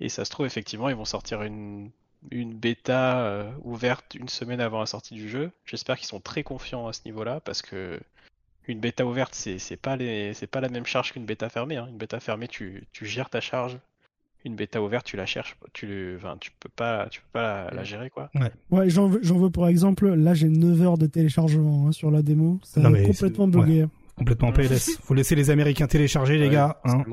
Et 0.00 0.08
ça 0.08 0.24
se 0.24 0.30
trouve, 0.30 0.46
effectivement, 0.46 0.88
ils 0.88 0.94
vont 0.94 1.04
sortir 1.04 1.42
une, 1.42 1.90
une 2.30 2.54
bêta 2.54 3.20
euh, 3.20 3.50
ouverte 3.64 4.14
une 4.14 4.28
semaine 4.28 4.60
avant 4.60 4.80
la 4.80 4.86
sortie 4.86 5.14
du 5.14 5.28
jeu. 5.28 5.50
J'espère 5.64 5.96
qu'ils 5.96 6.06
sont 6.06 6.20
très 6.20 6.42
confiants 6.42 6.86
à 6.86 6.92
ce 6.92 7.00
niveau-là 7.04 7.40
parce 7.40 7.62
que 7.62 7.98
une 8.68 8.80
bêta 8.80 9.04
ouverte, 9.04 9.34
c'est 9.34 9.76
pas, 9.76 9.96
les, 9.96 10.32
pas 10.50 10.60
la 10.60 10.68
même 10.68 10.86
charge 10.86 11.12
qu'une 11.12 11.24
bêta 11.24 11.48
fermée. 11.48 11.76
Hein. 11.76 11.86
Une 11.90 11.96
bêta 11.96 12.20
fermée, 12.20 12.48
tu, 12.48 12.86
tu 12.92 13.06
gères 13.06 13.30
ta 13.30 13.40
charge 13.40 13.78
une 14.44 14.54
bêta 14.54 14.82
ouverte, 14.82 15.06
tu 15.06 15.16
la 15.16 15.26
cherches, 15.26 15.56
tu, 15.72 16.14
enfin, 16.16 16.36
tu 16.40 16.50
peux 16.58 16.68
pas, 16.68 17.08
tu 17.10 17.20
peux 17.20 17.28
pas 17.32 17.70
la, 17.70 17.84
gérer 17.84 18.10
quoi. 18.10 18.30
Ouais, 18.34 18.50
ouais 18.70 18.90
j'en 18.90 19.08
veux, 19.08 19.20
veux, 19.20 19.50
pour 19.50 19.68
exemple, 19.68 20.08
là 20.08 20.34
j'ai 20.34 20.48
9 20.48 20.82
heures 20.82 20.98
de 20.98 21.06
téléchargement 21.06 21.88
hein, 21.88 21.92
sur 21.92 22.10
la 22.10 22.22
démo, 22.22 22.58
c'est 22.62 22.82
complètement 22.82 23.48
bugué. 23.48 23.86
complètement 24.16 24.52
PLS. 24.52 24.98
Faut 25.02 25.14
laisser 25.14 25.34
les 25.34 25.50
Américains 25.50 25.86
télécharger 25.86 26.38
les 26.38 26.50
gars. 26.50 26.80
Hein. 26.84 27.04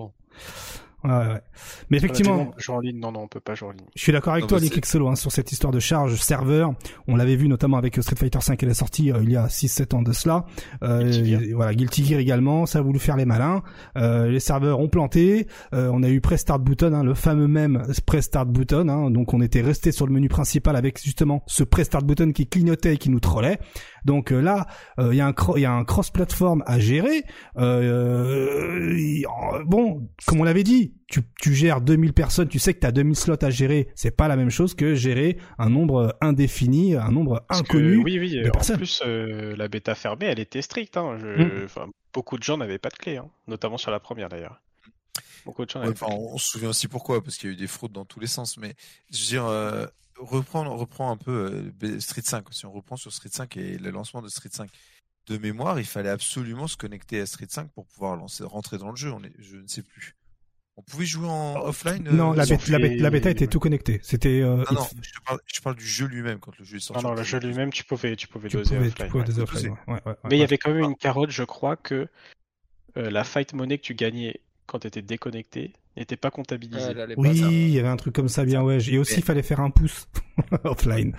Mais 1.90 1.98
effectivement. 1.98 2.52
Jouer 2.58 2.76
en 2.76 2.80
ligne, 2.80 3.00
non, 3.00 3.12
non, 3.12 3.22
on 3.22 3.28
peut 3.28 3.40
pas 3.40 3.56
jouer 3.56 3.70
en 3.70 3.72
ligne. 3.72 3.86
Je 3.96 4.02
suis 4.02 4.12
d'accord 4.12 4.34
avec 4.34 4.48
toi, 4.48 4.60
Nick 4.60 4.86
Solo, 4.86 5.08
hein, 5.08 5.16
sur 5.16 5.32
cette 5.32 5.52
histoire 5.52 5.72
de 5.72 5.80
charge 5.80 6.16
serveur. 6.16 6.74
On 7.08 7.16
l'avait 7.16 7.36
vu 7.36 7.48
notamment 7.48 7.78
avec 7.78 7.96
Street 8.02 8.16
Fighter 8.16 8.42
5 8.42 8.58
qui 8.58 8.66
est 8.66 8.74
sortie 8.74 9.12
euh, 9.12 9.20
il 9.24 9.32
y 9.32 9.36
a 9.36 9.48
6-7 9.48 9.96
ans 9.96 10.02
de 10.02 10.12
cela. 10.12 10.46
Euh, 10.84 11.04
Guilty 11.04 11.54
voilà, 11.54 11.74
Guilty 11.74 12.06
Gear 12.06 12.20
également, 12.20 12.66
ça 12.66 12.80
a 12.80 12.82
voulu 12.82 13.00
faire 13.00 13.18
les 13.18 13.26
malins. 13.26 13.64
Euh, 13.98 14.30
les 14.30 14.40
serveurs 14.40 14.80
ont 14.80 14.88
planté. 14.88 15.48
Euh, 15.74 15.90
on 15.94 16.04
a 16.04 16.10
eu 16.10 16.22
Press 16.22 16.42
Start 16.42 16.62
Button, 16.62 16.94
hein, 16.94 17.04
le 17.04 17.14
fameux 17.14 17.48
même 17.48 17.84
Press 18.06 18.26
Start 18.26 18.50
Button. 18.50 18.90
Hein, 18.90 19.12
donc 19.12 19.34
on 19.34 19.42
était 19.42 19.62
resté 19.62 19.92
sur 19.92 20.06
le 20.08 20.14
menu 20.14 20.30
principal 20.30 20.76
avec 20.76 21.02
justement 21.02 21.44
ce 21.48 21.64
Press 21.64 21.88
Start 21.88 22.06
Button 22.06 22.32
qui 22.32 22.48
clignotait 22.48 22.96
et 22.96 22.98
qui 22.98 23.10
nous 23.10 23.20
trollait. 23.20 23.60
Donc 24.06 24.32
euh, 24.32 24.40
là, 24.40 24.68
il 24.98 25.14
y 25.14 25.22
a 25.22 25.28
un 25.28 25.34
il 25.56 25.62
y 25.62 25.66
a 25.66 25.74
un 25.74 25.84
cross 25.84 26.10
platform 26.12 26.64
à 26.66 26.80
gérer. 26.80 27.24
bon, 29.66 30.08
comme 30.26 30.40
on 30.40 30.44
l'avait 30.44 30.64
dit, 30.64 30.94
tu, 31.08 31.22
tu 31.42 31.54
gères 31.54 31.82
2000 31.82 32.14
personnes, 32.14 32.48
tu 32.48 32.60
sais 32.60 32.74
que 32.74 32.80
tu 32.80 32.88
as 32.88 32.92
2000 32.92 33.16
slots 33.16 33.44
à 33.44 33.50
gérer, 33.50 33.90
c'est 33.96 34.16
pas 34.16 34.28
la 34.28 34.36
même 34.36 34.50
chose 34.50 34.74
que 34.74 34.96
gérer 34.96 35.38
un 35.58 35.70
nombre 35.70 36.16
indéfini, 36.22 36.96
un 36.96 37.12
nombre 37.12 37.46
inconnu 37.50 37.98
oui, 37.98 38.20
oui, 38.20 38.42
de 38.42 38.50
en 38.50 38.78
plus, 38.78 39.02
euh, 39.06 39.56
la 39.56 39.68
bêta 39.68 39.96
fermée, 39.96 40.26
elle 40.26 40.40
était 40.40 40.62
stricte. 40.62 40.98
Hein. 40.98 41.18
Mm. 41.18 41.92
beaucoup 42.14 42.38
de 42.38 42.44
gens 42.44 42.58
n'avaient 42.58 42.80
pas 42.80 42.90
de 42.90 42.96
clé, 42.96 43.18
hein. 43.18 43.30
notamment 43.48 43.78
sur 43.78 43.92
la 43.92 44.00
première 44.00 44.30
d'ailleurs. 44.30 44.62
Beaucoup 45.46 45.66
de 45.66 45.70
gens 45.70 45.82
on, 46.02 46.38
se 46.38 46.52
souvient 46.52 46.70
aussi 46.70 46.88
pourquoi, 46.88 47.24
parce 47.24 47.38
qu'il 47.38 47.50
y 47.50 47.54
a 47.54 47.56
eu 47.56 47.58
des 47.58 47.68
fraudes 47.68 47.92
dans 47.92 48.06
tous 48.06 48.20
les 48.20 48.28
sens. 48.28 48.58
Mais 48.58 48.74
je 49.12 49.22
veux 49.22 49.28
dire, 49.28 49.46
euh, 49.46 49.86
reprendre, 50.18 50.72
reprend 50.72 51.12
un 51.12 51.18
peu 51.18 51.72
euh, 51.84 52.00
Street 52.00 52.22
5. 52.24 52.46
Si 52.52 52.66
on 52.66 52.72
reprend 52.72 52.98
sur 52.98 53.12
Street 53.12 53.30
5 53.32 53.58
et 53.58 53.78
le 53.78 53.90
lancement 53.92 54.22
de 54.22 54.30
Street 54.30 54.50
5, 54.52 54.70
de 55.28 55.38
mémoire, 55.38 55.80
il 55.80 55.86
fallait 55.86 56.10
absolument 56.10 56.68
se 56.68 56.78
connecter 56.78 57.20
à 57.20 57.26
Street 57.26 57.48
5 57.50 57.72
pour 57.72 57.86
pouvoir 57.88 58.16
lancer, 58.16 58.44
rentrer 58.44 58.78
dans 58.78 58.90
le 58.90 58.96
jeu. 58.96 59.12
On 59.12 59.24
est, 59.24 59.34
je 59.40 59.58
ne 59.58 59.68
sais 59.68 59.82
plus. 59.82 60.16
On 60.78 60.82
pouvait 60.82 61.06
jouer 61.06 61.28
en 61.28 61.56
offline 61.62 62.04
Non, 62.04 62.34
la, 62.34 62.46
bêta, 63.10 63.30
était 63.30 63.48
tout 63.48 63.60
connectée. 63.60 64.02
C'était. 64.04 64.42
Euh, 64.42 64.58
non, 64.58 64.66
non 64.74 64.88
je, 65.46 65.62
parle, 65.62 65.76
du 65.78 65.88
jeu 65.88 66.06
lui-même 66.06 66.40
quand 66.40 66.58
le 66.60 66.66
jeu 66.66 66.78
est 66.78 66.80
sorti. 66.82 67.02
Non, 67.02 67.12
non, 67.12 67.16
le 67.16 67.24
jeu 67.24 67.40
lui-même, 67.40 67.72
tu 67.72 67.86
pouvais, 67.86 68.18
tu 68.18 68.28
pouvais 68.28 68.50
doser 68.50 68.78
offline. 69.40 69.78
Mais 70.26 70.36
il 70.36 70.40
y 70.40 70.44
avait 70.44 70.58
quand 70.58 70.74
même 70.74 70.84
une 70.84 70.98
carotte, 70.98 71.32
je 71.32 71.44
crois, 71.44 71.78
que 71.78 72.10
euh, 72.98 73.10
la 73.10 73.24
fight 73.24 73.54
money 73.54 73.78
que 73.78 73.84
tu 73.84 73.96
gagnais 73.96 74.42
quand 74.66 74.80
tu 74.80 74.88
étais 74.88 75.02
déconnecté 75.02 75.72
n'était 76.02 76.18
pas 76.18 76.32
comptabilisé. 76.32 76.94
oui, 77.18 77.40
il 77.40 77.70
y 77.70 77.80
avait 77.80 77.88
un 77.88 77.96
truc 77.96 78.14
comme 78.14 78.30
ça 78.30 78.44
bien 78.44 78.62
ouais. 78.62 78.78
Et 78.90 78.98
aussi 78.98 79.16
il 79.18 79.24
fallait 79.24 79.44
faire 79.44 79.60
un 79.60 79.70
pouce 79.70 80.08
offline. 80.64 81.16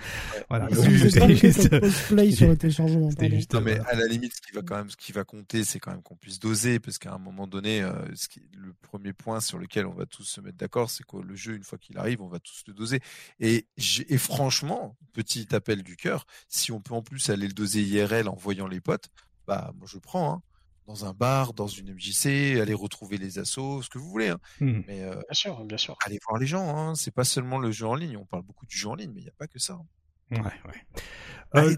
Voilà. 0.49 0.69
C'était 0.71 1.35
juste 1.35 2.07
play 2.07 2.31
sur 2.31 2.47
le 2.49 2.57
téléchargement. 2.57 3.09
Juste, 3.09 3.53
non, 3.53 3.61
mais 3.61 3.79
à 3.79 3.95
la 3.95 4.07
limite 4.07 4.35
ce 4.35 4.41
qui 4.41 4.53
va 4.53 4.61
quand 4.61 4.75
même 4.75 4.89
ce 4.89 4.97
qui 4.97 5.11
va 5.11 5.23
compter 5.23 5.63
c'est 5.63 5.79
quand 5.79 5.91
même 5.91 6.01
qu'on 6.01 6.15
puisse 6.15 6.39
doser 6.39 6.79
parce 6.79 6.97
qu'à 6.97 7.13
un 7.13 7.17
moment 7.17 7.47
donné 7.47 7.81
euh, 7.81 7.91
ce 8.15 8.27
qui, 8.27 8.41
le 8.55 8.73
premier 8.73 9.13
point 9.13 9.39
sur 9.39 9.57
lequel 9.57 9.85
on 9.85 9.93
va 9.93 10.05
tous 10.05 10.23
se 10.23 10.41
mettre 10.41 10.57
d'accord 10.57 10.89
c'est 10.89 11.05
que 11.05 11.17
le 11.17 11.35
jeu 11.35 11.55
une 11.55 11.63
fois 11.63 11.77
qu'il 11.77 11.97
arrive 11.97 12.21
on 12.21 12.27
va 12.27 12.39
tous 12.39 12.63
le 12.67 12.73
doser 12.73 12.99
et 13.39 13.65
et 14.09 14.17
franchement 14.17 14.95
petit 15.13 15.47
appel 15.53 15.83
du 15.83 15.95
cœur 15.95 16.25
si 16.47 16.71
on 16.71 16.81
peut 16.81 16.93
en 16.93 17.01
plus 17.01 17.29
aller 17.29 17.47
le 17.47 17.53
doser 17.53 17.81
IRL 17.81 18.27
en 18.27 18.35
voyant 18.35 18.67
les 18.67 18.81
potes 18.81 19.09
bah 19.47 19.71
moi 19.77 19.87
je 19.91 19.97
prends 19.97 20.33
hein 20.33 20.41
dans 20.87 21.05
un 21.05 21.13
bar, 21.13 21.53
dans 21.53 21.67
une 21.67 21.93
MJC, 21.93 22.59
aller 22.61 22.73
retrouver 22.73 23.17
les 23.17 23.39
assos, 23.39 23.81
ce 23.83 23.89
que 23.89 23.97
vous 23.97 24.09
voulez. 24.09 24.29
Hein. 24.29 24.39
Mmh. 24.61 24.81
Mais 24.87 25.03
euh, 25.03 25.11
bien 25.15 25.33
sûr, 25.33 25.63
bien 25.65 25.77
sûr. 25.77 25.97
Allez 26.05 26.17
voir 26.27 26.39
les 26.39 26.47
gens. 26.47 26.75
Hein. 26.75 26.95
C'est 26.95 27.13
pas 27.13 27.25
seulement 27.25 27.59
le 27.59 27.71
jeu 27.71 27.85
en 27.85 27.95
ligne. 27.95 28.15
On 28.15 28.25
parle 28.25 28.43
beaucoup 28.43 28.65
du 28.65 28.75
jeu 28.75 28.87
en 28.87 28.95
ligne, 28.95 29.11
mais 29.13 29.19
il 29.19 29.25
n'y 29.25 29.29
a 29.29 29.35
pas 29.37 29.47
que 29.47 29.59
ça. 29.59 29.73
Hein. 29.73 29.85
Ouais, 30.31 30.39
ouais. 30.39 31.01
Euh, 31.55 31.75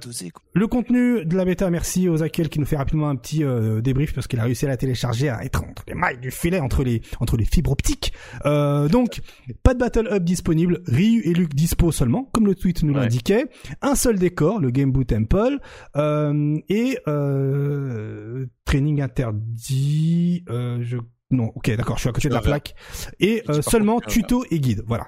le 0.54 0.68
contenu 0.68 1.24
de 1.26 1.36
la 1.36 1.46
bêta, 1.46 1.70
merci 1.70 2.10
aux 2.10 2.24
Akel 2.24 2.50
qui 2.50 2.60
nous 2.60 2.66
fait 2.66 2.78
rapidement 2.78 3.10
un 3.10 3.16
petit 3.16 3.44
euh, 3.44 3.82
débrief 3.82 4.14
parce 4.14 4.28
qu'il 4.28 4.40
a 4.40 4.44
réussi 4.44 4.66
à 4.66 4.70
la 4.70 4.78
télécharger, 4.78 5.30
à 5.30 5.44
être 5.46 5.64
entre 5.64 5.84
les 5.88 5.94
mailles 5.94 6.18
du 6.18 6.32
filet, 6.32 6.60
entre 6.60 6.84
les 6.84 7.02
entre 7.20 7.38
les 7.38 7.46
fibres 7.46 7.72
optiques. 7.72 8.14
Euh, 8.46 8.88
donc, 8.88 9.22
pas 9.62 9.74
de 9.74 9.80
Battle 9.80 10.10
Hub 10.12 10.24
disponible, 10.24 10.82
Ryu 10.88 11.22
et 11.24 11.34
Luke 11.34 11.54
dispo 11.54 11.92
seulement, 11.92 12.24
comme 12.34 12.48
le 12.48 12.56
tweet 12.56 12.82
nous 12.84 12.94
l'indiquait. 12.94 13.46
Un 13.82 13.96
seul 13.96 14.18
décor, 14.18 14.60
le 14.60 14.72
Game 14.72 14.92
Boot 14.92 15.08
Temple, 15.08 15.60
euh, 15.96 16.58
et 16.68 16.98
euh, 17.08 18.48
training 18.66 19.02
interdit. 19.02 20.44
je 20.48 20.98
non, 21.32 21.52
ok, 21.54 21.76
d'accord, 21.76 21.98
je 21.98 22.02
suis 22.02 22.10
à 22.10 22.12
côté 22.12 22.28
de 22.28 22.34
la 22.34 22.42
plaque. 22.42 22.74
Et 23.20 23.44
seulement 23.62 24.02
tuto 24.02 24.44
et 24.50 24.60
guide, 24.60 24.84
voilà. 24.88 25.06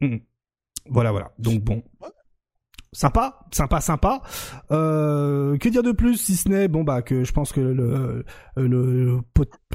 Mmh. 0.00 0.16
Voilà, 0.86 1.12
voilà. 1.12 1.32
Donc 1.38 1.62
bon 1.62 1.82
sympa, 2.94 3.40
sympa, 3.50 3.80
sympa. 3.82 4.22
Euh, 4.70 5.58
que 5.58 5.68
dire 5.68 5.82
de 5.82 5.92
plus 5.92 6.16
si 6.16 6.36
ce 6.36 6.48
n'est 6.48 6.68
bon 6.68 6.84
bah 6.84 7.02
que 7.02 7.24
je 7.24 7.32
pense 7.32 7.52
que 7.52 7.60
le 7.60 8.24
le, 8.56 9.20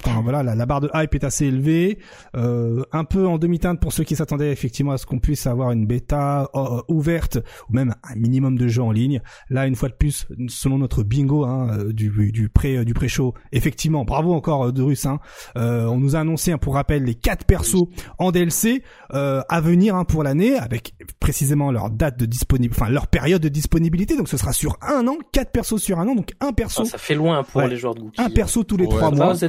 enfin, 0.06 0.22
voilà 0.22 0.44
la, 0.44 0.66
barre 0.66 0.82
de 0.82 0.90
hype 0.94 1.16
est 1.16 1.24
assez 1.24 1.46
élevée, 1.46 2.00
euh, 2.36 2.84
un 2.92 3.04
peu 3.04 3.28
en 3.28 3.38
demi-teinte 3.38 3.80
pour 3.80 3.94
ceux 3.94 4.04
qui 4.04 4.16
s'attendaient 4.16 4.52
effectivement 4.52 4.92
à 4.92 4.98
ce 4.98 5.06
qu'on 5.06 5.20
puisse 5.20 5.48
avoir 5.48 5.72
une 5.72 5.86
bêta 5.86 6.50
euh, 6.56 6.82
ouverte 6.88 7.38
ou 7.70 7.74
même 7.74 7.96
un 8.04 8.16
minimum 8.16 8.58
de 8.58 8.68
jeux 8.68 8.84
en 8.84 8.92
ligne. 8.92 9.22
Là 9.50 9.68
une 9.68 9.76
fois 9.76 9.90
de 9.90 9.94
plus, 9.94 10.28
selon 10.48 10.78
notre 10.78 11.04
bingo 11.04 11.46
hein, 11.46 11.78
euh, 11.78 11.94
du 11.94 12.10
du 12.32 12.50
pré 12.50 12.84
du 12.86 12.94
pré-show, 12.94 13.34
effectivement, 13.52 14.06
bravo 14.06 14.34
encore 14.34 14.72
de 14.74 14.82
Russe. 14.82 15.06
Hein, 15.06 15.20
on 15.56 15.98
nous 15.98 16.16
a 16.16 16.20
annoncé 16.20 16.52
hein, 16.52 16.58
pour 16.58 16.76
rappel 16.76 17.04
les 17.04 17.16
quatre 17.16 17.46
persos 17.46 17.88
en 18.18 18.32
DLC 18.32 18.84
à 19.12 19.62
venir 19.62 19.96
hein, 19.96 20.06
pour 20.06 20.24
l'année 20.24 20.58
avec 20.58 20.94
précisément 21.20 21.72
leur 21.72 21.90
date 21.90 22.18
de 22.18 22.26
disponible, 22.26 22.74
enfin 22.78 22.90
leur 22.90 23.08
période 23.08 23.42
de 23.42 23.50
disponibilité. 23.50 24.16
Donc 24.16 24.30
ce 24.30 24.38
sera 24.38 24.54
sur 24.54 24.78
un 24.82 25.08
an, 25.08 25.18
quatre 25.32 25.52
persos 25.52 25.78
sur 25.78 26.00
un 26.00 26.08
an, 26.08 26.16
donc 26.16 26.32
un 26.40 26.54
perso. 26.54 26.86
ça 26.86 26.98
fait 26.98 27.16
loin 27.16 27.44
pour 27.44 27.62
les 27.62 27.78
joueurs 27.78 27.96
de 27.96 28.02
Gookie. 28.02 28.22
Un 28.22 28.30
perso 28.30 28.64
tous 28.64 28.78
les 28.78 28.88
trois 28.88 29.12
mois. 29.12 29.34
Va, 29.34 29.48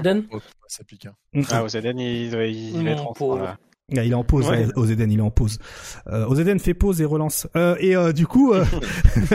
Ça 0.69 0.85
pique. 0.85 1.07
Hein. 1.07 1.43
Ah, 1.51 1.65
Eden, 1.75 1.99
il, 1.99 2.33
il, 2.33 2.77
il, 2.81 2.89
être 2.89 3.07
en 3.07 3.15
ah, 3.97 4.05
il 4.05 4.13
est 4.13 4.15
en 4.15 4.25
pause, 4.25 4.49
ouais. 4.49 4.69
Eden, 4.91 5.11
il 5.11 5.19
est 5.19 5.23
en 5.23 5.31
pause. 5.31 5.59
Euh, 6.09 6.35
Eden 6.35 6.59
fait 6.59 6.75
pause 6.75 7.01
et 7.01 7.05
relance. 7.05 7.47
Euh, 7.57 7.77
et 7.81 7.97
euh, 7.97 8.13
du 8.13 8.27
coup, 8.27 8.53
euh, 8.53 8.65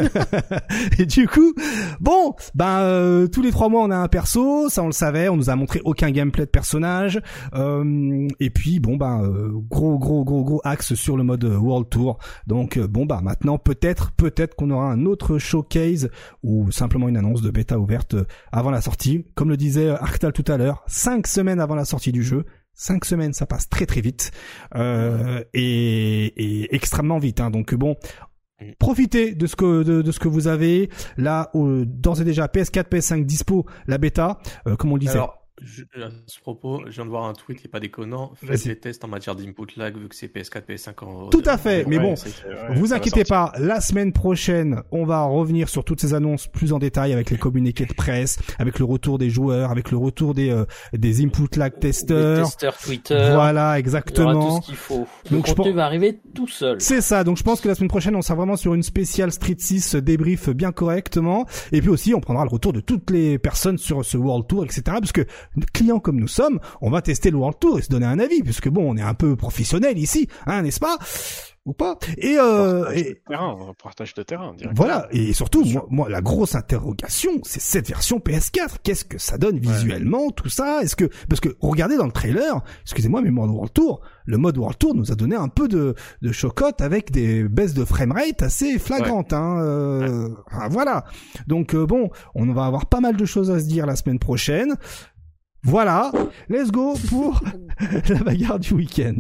et 0.99 1.05
du 1.05 1.27
coup, 1.27 1.53
bon, 1.99 2.33
ben 2.53 2.79
euh, 2.79 3.27
tous 3.27 3.41
les 3.41 3.51
trois 3.51 3.69
mois 3.69 3.83
on 3.83 3.91
a 3.91 3.97
un 3.97 4.07
perso, 4.07 4.69
ça 4.69 4.83
on 4.83 4.87
le 4.87 4.91
savait, 4.91 5.29
on 5.29 5.37
nous 5.37 5.49
a 5.49 5.55
montré 5.55 5.81
aucun 5.83 6.11
gameplay 6.11 6.45
de 6.45 6.49
personnage. 6.49 7.21
Euh, 7.53 8.27
et 8.39 8.49
puis 8.49 8.79
bon 8.79 8.95
ben 8.95 9.21
gros 9.69 9.97
gros 9.97 10.23
gros 10.23 10.43
gros 10.43 10.61
axe 10.63 10.93
sur 10.93 11.17
le 11.17 11.23
mode 11.23 11.43
World 11.43 11.89
Tour. 11.89 12.17
Donc 12.47 12.79
bon 12.79 13.05
bah 13.05 13.21
maintenant 13.23 13.57
peut-être 13.57 14.11
peut-être 14.11 14.55
qu'on 14.55 14.71
aura 14.71 14.91
un 14.91 15.05
autre 15.05 15.37
showcase 15.37 16.09
ou 16.43 16.71
simplement 16.71 17.09
une 17.09 17.17
annonce 17.17 17.41
de 17.41 17.51
bêta 17.51 17.79
ouverte 17.79 18.15
avant 18.51 18.71
la 18.71 18.81
sortie. 18.81 19.25
Comme 19.35 19.49
le 19.49 19.57
disait 19.57 19.89
Arctal 19.89 20.33
tout 20.33 20.49
à 20.51 20.57
l'heure, 20.57 20.83
cinq 20.87 21.27
semaines 21.27 21.59
avant 21.59 21.75
la 21.75 21.85
sortie 21.85 22.11
du 22.11 22.23
jeu 22.23 22.45
cinq 22.75 23.05
semaines, 23.05 23.33
ça 23.33 23.45
passe 23.45 23.69
très 23.69 23.85
très 23.85 24.01
vite 24.01 24.31
euh, 24.75 25.43
et, 25.53 26.25
et, 26.25 26.75
extrêmement 26.75 27.17
vite. 27.17 27.39
Hein. 27.41 27.49
Donc 27.49 27.73
bon, 27.73 27.95
profitez 28.79 29.33
de 29.33 29.47
ce 29.47 29.55
que 29.55 29.83
de, 29.83 30.11
ce 30.11 30.19
que 30.19 30.27
vous 30.27 30.47
avez 30.47 30.89
là. 31.17 31.49
d'ores 31.53 32.21
et 32.21 32.25
déjà 32.25 32.47
PS4, 32.47 32.89
PS5 32.89 33.25
dispo 33.25 33.65
la 33.87 33.97
bêta, 33.97 34.39
euh, 34.67 34.75
comme 34.75 34.91
on 34.91 34.95
le 34.95 35.01
disait. 35.01 35.19
Je, 35.61 35.83
à 35.83 36.09
ce 36.27 36.39
propos, 36.41 36.81
je 36.85 36.91
viens 36.91 37.05
de 37.05 37.09
voir 37.09 37.23
un 37.25 37.33
tweet 37.33 37.59
qui 37.59 37.67
est 37.67 37.69
pas 37.69 37.79
déconnant. 37.79 38.33
Faites 38.35 38.65
des 38.65 38.77
tests 38.77 39.05
en 39.05 39.07
matière 39.07 39.35
d'input 39.35 39.67
lag 39.77 39.97
vu 39.97 40.09
que 40.09 40.15
c'est 40.15 40.27
PS4, 40.27 40.65
PS5 40.67 41.05
en. 41.05 41.29
Tout 41.29 41.43
à 41.45 41.57
fait, 41.57 41.85
mais 41.87 41.97
bon, 41.97 42.13
vous 42.75 42.93
inquiétez 42.93 43.23
pas. 43.23 43.53
La 43.57 43.79
semaine 43.79 44.11
prochaine, 44.11 44.81
on 44.91 45.05
va 45.05 45.23
revenir 45.23 45.69
sur 45.69 45.85
toutes 45.85 46.01
ces 46.01 46.13
annonces 46.13 46.47
plus 46.47 46.73
en 46.73 46.79
détail 46.79 47.13
avec 47.13 47.29
les 47.29 47.37
communiqués 47.37 47.85
de 47.85 47.93
presse, 47.93 48.37
avec 48.59 48.79
le 48.79 48.85
retour 48.85 49.17
des 49.17 49.29
joueurs, 49.29 49.71
avec 49.71 49.91
le 49.91 49.97
retour 49.97 50.33
des 50.33 50.49
euh, 50.49 50.65
des 50.91 51.23
input 51.23 51.47
lag 51.55 51.79
testeurs. 51.79 52.45
testeurs 52.45 52.77
Twitter. 52.77 53.31
Voilà, 53.33 53.79
exactement. 53.79 54.31
Il 54.31 54.35
y 54.35 54.37
aura 54.37 54.57
tout 54.57 54.61
ce 54.61 54.67
qu'il 54.67 54.75
faut. 54.75 55.07
Le 55.31 55.37
donc 55.37 55.55
contenu 55.55 55.71
va 55.71 55.85
arriver 55.85 56.19
tout 56.33 56.49
seul. 56.49 56.81
C'est 56.81 56.99
ça. 57.01 57.23
Donc 57.23 57.37
je 57.37 57.43
pense 57.43 57.61
que 57.61 57.69
la 57.69 57.75
semaine 57.75 57.89
prochaine, 57.89 58.17
on 58.17 58.21
sera 58.21 58.35
vraiment 58.35 58.57
sur 58.57 58.73
une 58.73 58.83
spéciale 58.83 59.31
Street 59.31 59.55
6 59.57 59.95
débrief 59.95 60.49
bien 60.49 60.73
correctement. 60.73 61.45
Et 61.71 61.79
puis 61.79 61.89
aussi, 61.89 62.13
on 62.13 62.19
prendra 62.19 62.43
le 62.43 62.49
retour 62.49 62.73
de 62.73 62.81
toutes 62.81 63.09
les 63.09 63.39
personnes 63.39 63.77
sur 63.77 64.03
ce 64.03 64.17
World 64.17 64.47
Tour, 64.47 64.65
etc. 64.65 64.81
Parce 64.85 65.13
que 65.13 65.25
clients 65.73 65.99
comme 65.99 66.19
nous 66.19 66.27
sommes, 66.27 66.59
on 66.81 66.89
va 66.89 67.01
tester 67.01 67.31
le 67.31 67.37
World 67.37 67.59
Tour 67.59 67.79
et 67.79 67.81
se 67.81 67.89
donner 67.89 68.05
un 68.05 68.19
avis, 68.19 68.41
puisque 68.43 68.69
bon, 68.69 68.91
on 68.91 68.97
est 68.97 69.01
un 69.01 69.13
peu 69.13 69.35
professionnel 69.35 69.97
ici, 69.97 70.27
hein, 70.45 70.61
n'est-ce 70.61 70.79
pas? 70.79 70.97
Ou 71.65 71.73
pas? 71.73 71.97
Et 72.19 72.37
euh 72.39 72.83
partage 72.83 72.93
de 72.93 73.21
terrain, 73.27 73.73
partage 73.81 74.13
de 74.13 74.21
terrain 74.21 74.55
voilà 74.75 75.07
et 75.09 75.33
surtout 75.33 75.65
moi, 75.89 76.07
la 76.09 76.21
grosse 76.21 76.53
interrogation 76.53 77.31
c'est 77.41 77.59
cette 77.59 77.87
version 77.87 78.19
PS4 78.19 78.75
qu'est-ce 78.83 79.03
que 79.03 79.17
ça 79.17 79.39
donne 79.39 79.57
visuellement 79.57 80.29
tout 80.29 80.49
ça? 80.49 80.83
Est-ce 80.83 80.95
que 80.95 81.09
parce 81.27 81.41
que 81.41 81.49
regardez 81.61 81.97
dans 81.97 82.05
le 82.05 82.11
trailer 82.11 82.61
excusez-moi 82.83 83.23
mais 83.23 83.31
mode 83.31 83.49
World 83.49 83.73
Tour 83.73 84.01
le 84.25 84.37
mode 84.37 84.59
World 84.59 84.77
Tour 84.77 84.93
nous 84.93 85.11
a 85.11 85.15
donné 85.15 85.35
un 85.35 85.47
peu 85.47 85.67
de 85.67 85.95
de 86.21 86.31
chocotte 86.31 86.81
avec 86.81 87.09
des 87.09 87.43
baisses 87.45 87.73
de 87.73 87.83
framerate 87.83 88.43
assez 88.43 88.77
flagrantes 88.77 89.33
hein 89.33 89.57
euh, 89.59 90.29
voilà. 90.69 91.05
Donc 91.47 91.73
euh, 91.73 91.87
bon 91.87 92.11
on 92.35 92.45
va 92.53 92.65
avoir 92.65 92.85
pas 92.85 92.99
mal 92.99 93.17
de 93.17 93.25
choses 93.25 93.49
à 93.49 93.59
se 93.59 93.65
dire 93.65 93.87
la 93.87 93.95
semaine 93.95 94.19
prochaine 94.19 94.75
voilà, 95.65 96.11
let's 96.47 96.71
go 96.71 96.93
pour 97.09 97.41
la 98.09 98.23
bagarre 98.23 98.59
du 98.59 98.75
week-end. 98.75 99.15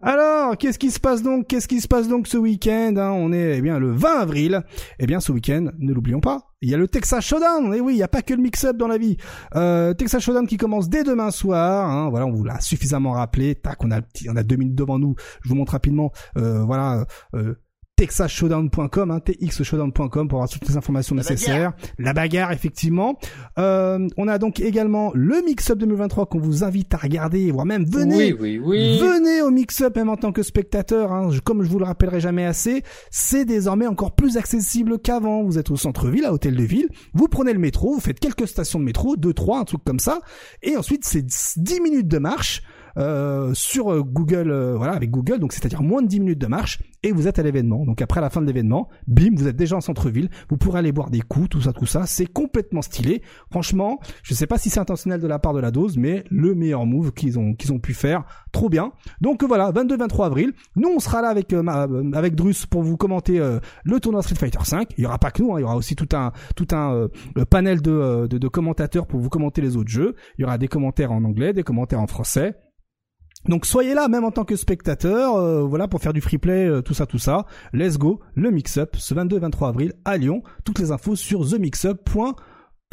Alors, 0.00 0.58
qu'est-ce 0.58 0.78
qui 0.78 0.90
se 0.90 1.00
passe 1.00 1.22
donc 1.22 1.46
Qu'est-ce 1.46 1.66
qui 1.66 1.80
se 1.80 1.88
passe 1.88 2.08
donc 2.08 2.28
ce 2.28 2.36
week-end 2.36 2.94
hein? 2.98 3.10
On 3.10 3.32
est 3.32 3.56
eh 3.56 3.60
bien 3.62 3.78
le 3.78 3.90
20 3.90 4.20
avril. 4.20 4.62
Eh 4.98 5.06
bien, 5.06 5.18
ce 5.18 5.32
week-end, 5.32 5.70
ne 5.78 5.94
l'oublions 5.94 6.20
pas, 6.20 6.42
il 6.60 6.70
y 6.70 6.74
a 6.74 6.76
le 6.76 6.88
Texas 6.88 7.24
Showdown. 7.24 7.72
Et 7.74 7.78
eh 7.78 7.80
oui, 7.80 7.94
il 7.94 7.96
n'y 7.96 8.02
a 8.02 8.08
pas 8.08 8.22
que 8.22 8.34
le 8.34 8.42
mix-up 8.42 8.76
dans 8.76 8.86
la 8.86 8.98
vie. 8.98 9.16
Euh, 9.56 9.94
Texas 9.94 10.22
Showdown 10.22 10.46
qui 10.46 10.58
commence 10.58 10.88
dès 10.88 11.04
demain 11.04 11.30
soir. 11.30 11.90
Hein, 11.90 12.10
voilà, 12.10 12.26
on 12.26 12.32
vous 12.32 12.44
l'a 12.44 12.60
suffisamment 12.60 13.12
rappelé. 13.12 13.54
Tac, 13.54 13.82
on 13.82 13.90
a, 13.90 14.00
on 14.28 14.36
a 14.36 14.42
deux 14.42 14.56
minutes 14.56 14.74
devant 14.74 14.98
nous. 14.98 15.14
Je 15.42 15.48
vous 15.48 15.54
montre 15.54 15.72
rapidement. 15.72 16.12
Euh, 16.36 16.62
voilà, 16.64 17.06
euh, 17.34 17.54
texasshowdown.com, 17.96 19.10
hein, 19.10 19.20
txshowdown.com 19.20 20.28
pour 20.28 20.38
avoir 20.38 20.48
toutes 20.48 20.68
les 20.68 20.76
informations 20.76 21.14
nécessaires. 21.14 21.72
La 21.98 22.12
bagarre, 22.12 22.50
effectivement. 22.52 23.18
Euh, 23.58 24.08
on 24.16 24.26
a 24.26 24.38
donc 24.38 24.60
également 24.60 25.12
le 25.14 25.42
Mix-Up 25.44 25.78
2023 25.78 26.26
qu'on 26.26 26.40
vous 26.40 26.64
invite 26.64 26.92
à 26.94 26.96
regarder, 26.96 27.50
voire 27.52 27.66
même 27.66 27.84
venez, 27.84 28.32
oui, 28.32 28.38
oui, 28.40 28.60
oui. 28.62 28.98
venez 28.98 29.42
au 29.42 29.50
Mix-Up 29.50 29.96
même 29.96 30.08
en 30.08 30.16
tant 30.16 30.32
que 30.32 30.42
spectateur. 30.42 31.12
Hein, 31.12 31.30
comme 31.44 31.62
je 31.62 31.68
vous 31.68 31.78
le 31.78 31.84
rappellerai 31.84 32.20
jamais 32.20 32.44
assez, 32.44 32.82
c'est 33.10 33.44
désormais 33.44 33.86
encore 33.86 34.14
plus 34.14 34.36
accessible 34.36 34.98
qu'avant. 34.98 35.44
Vous 35.44 35.58
êtes 35.58 35.70
au 35.70 35.76
centre-ville, 35.76 36.24
à 36.24 36.32
Hôtel 36.32 36.56
de 36.56 36.62
Ville, 36.64 36.88
vous 37.12 37.28
prenez 37.28 37.52
le 37.52 37.58
métro, 37.60 37.94
vous 37.94 38.00
faites 38.00 38.18
quelques 38.18 38.48
stations 38.48 38.80
de 38.80 38.84
métro, 38.84 39.16
deux, 39.16 39.34
trois, 39.34 39.60
un 39.60 39.64
truc 39.64 39.82
comme 39.84 40.00
ça, 40.00 40.20
et 40.62 40.76
ensuite 40.76 41.04
c'est 41.04 41.24
10 41.24 41.80
minutes 41.80 42.08
de 42.08 42.18
marche 42.18 42.62
euh, 42.96 43.52
sur 43.54 43.92
euh, 43.92 44.02
Google, 44.02 44.50
euh, 44.50 44.76
voilà, 44.76 44.92
avec 44.92 45.10
Google, 45.10 45.38
donc 45.38 45.52
c'est-à-dire 45.52 45.82
moins 45.82 46.02
de 46.02 46.06
10 46.06 46.20
minutes 46.20 46.38
de 46.38 46.46
marche, 46.46 46.80
et 47.02 47.12
vous 47.12 47.26
êtes 47.26 47.38
à 47.38 47.42
l'événement. 47.42 47.84
Donc 47.84 48.00
après 48.02 48.20
la 48.20 48.30
fin 48.30 48.40
de 48.40 48.46
l'événement, 48.46 48.88
bim, 49.06 49.30
vous 49.34 49.48
êtes 49.48 49.56
déjà 49.56 49.76
en 49.76 49.80
centre-ville, 49.80 50.30
vous 50.48 50.56
pourrez 50.56 50.78
aller 50.78 50.92
boire 50.92 51.10
des 51.10 51.20
coups, 51.20 51.48
tout 51.48 51.60
ça, 51.60 51.72
tout 51.72 51.86
ça, 51.86 52.06
c'est 52.06 52.26
complètement 52.26 52.82
stylé. 52.82 53.22
Franchement, 53.50 53.98
je 54.22 54.34
sais 54.34 54.46
pas 54.46 54.58
si 54.58 54.70
c'est 54.70 54.80
intentionnel 54.80 55.20
de 55.20 55.26
la 55.26 55.38
part 55.38 55.54
de 55.54 55.60
la 55.60 55.70
dose, 55.70 55.96
mais 55.96 56.24
le 56.30 56.54
meilleur 56.54 56.86
move 56.86 57.12
qu'ils 57.12 57.38
ont 57.38 57.54
qu'ils 57.54 57.72
ont 57.72 57.78
pu 57.78 57.94
faire, 57.94 58.24
trop 58.52 58.68
bien. 58.68 58.92
Donc 59.20 59.42
voilà, 59.42 59.72
22-23 59.72 60.26
avril, 60.26 60.52
nous 60.76 60.90
on 60.94 61.00
sera 61.00 61.22
là 61.22 61.28
avec 61.28 61.52
avec 61.52 62.34
Drus 62.34 62.66
pour 62.66 62.82
vous 62.82 62.96
commenter 62.96 63.40
le 63.84 64.00
tournoi 64.00 64.22
Street 64.22 64.36
Fighter 64.36 64.58
5. 64.62 64.92
Il 64.96 65.04
y 65.04 65.06
aura 65.06 65.18
pas 65.18 65.30
que 65.30 65.42
nous, 65.42 65.52
hein, 65.52 65.58
il 65.58 65.62
y 65.62 65.64
aura 65.64 65.76
aussi 65.76 65.96
tout 65.96 66.08
un 66.12 66.32
tout 66.56 66.68
un 66.72 67.08
panel 67.50 67.82
de, 67.82 68.26
de, 68.28 68.38
de 68.38 68.48
commentateurs 68.48 69.06
pour 69.06 69.20
vous 69.20 69.28
commenter 69.28 69.60
les 69.60 69.76
autres 69.76 69.90
jeux. 69.90 70.14
Il 70.38 70.42
y 70.42 70.44
aura 70.44 70.58
des 70.58 70.68
commentaires 70.68 71.12
en 71.12 71.24
anglais, 71.24 71.52
des 71.52 71.64
commentaires 71.64 72.00
en 72.00 72.06
français. 72.06 72.54
Donc 73.48 73.66
soyez 73.66 73.94
là 73.94 74.08
même 74.08 74.24
en 74.24 74.30
tant 74.30 74.44
que 74.44 74.56
spectateur, 74.56 75.36
euh, 75.36 75.62
voilà 75.62 75.88
pour 75.88 76.00
faire 76.00 76.12
du 76.12 76.20
free 76.20 76.38
play, 76.38 76.66
euh, 76.66 76.82
tout 76.82 76.94
ça, 76.94 77.06
tout 77.06 77.18
ça. 77.18 77.46
Let's 77.72 77.98
go, 77.98 78.20
le 78.34 78.50
mix-up 78.50 78.96
ce 78.96 79.14
22-23 79.14 79.68
avril 79.68 79.92
à 80.04 80.16
Lyon. 80.16 80.42
Toutes 80.64 80.78
les 80.78 80.90
infos 80.92 81.16
sur 81.16 81.48
themixup.com 81.48 82.34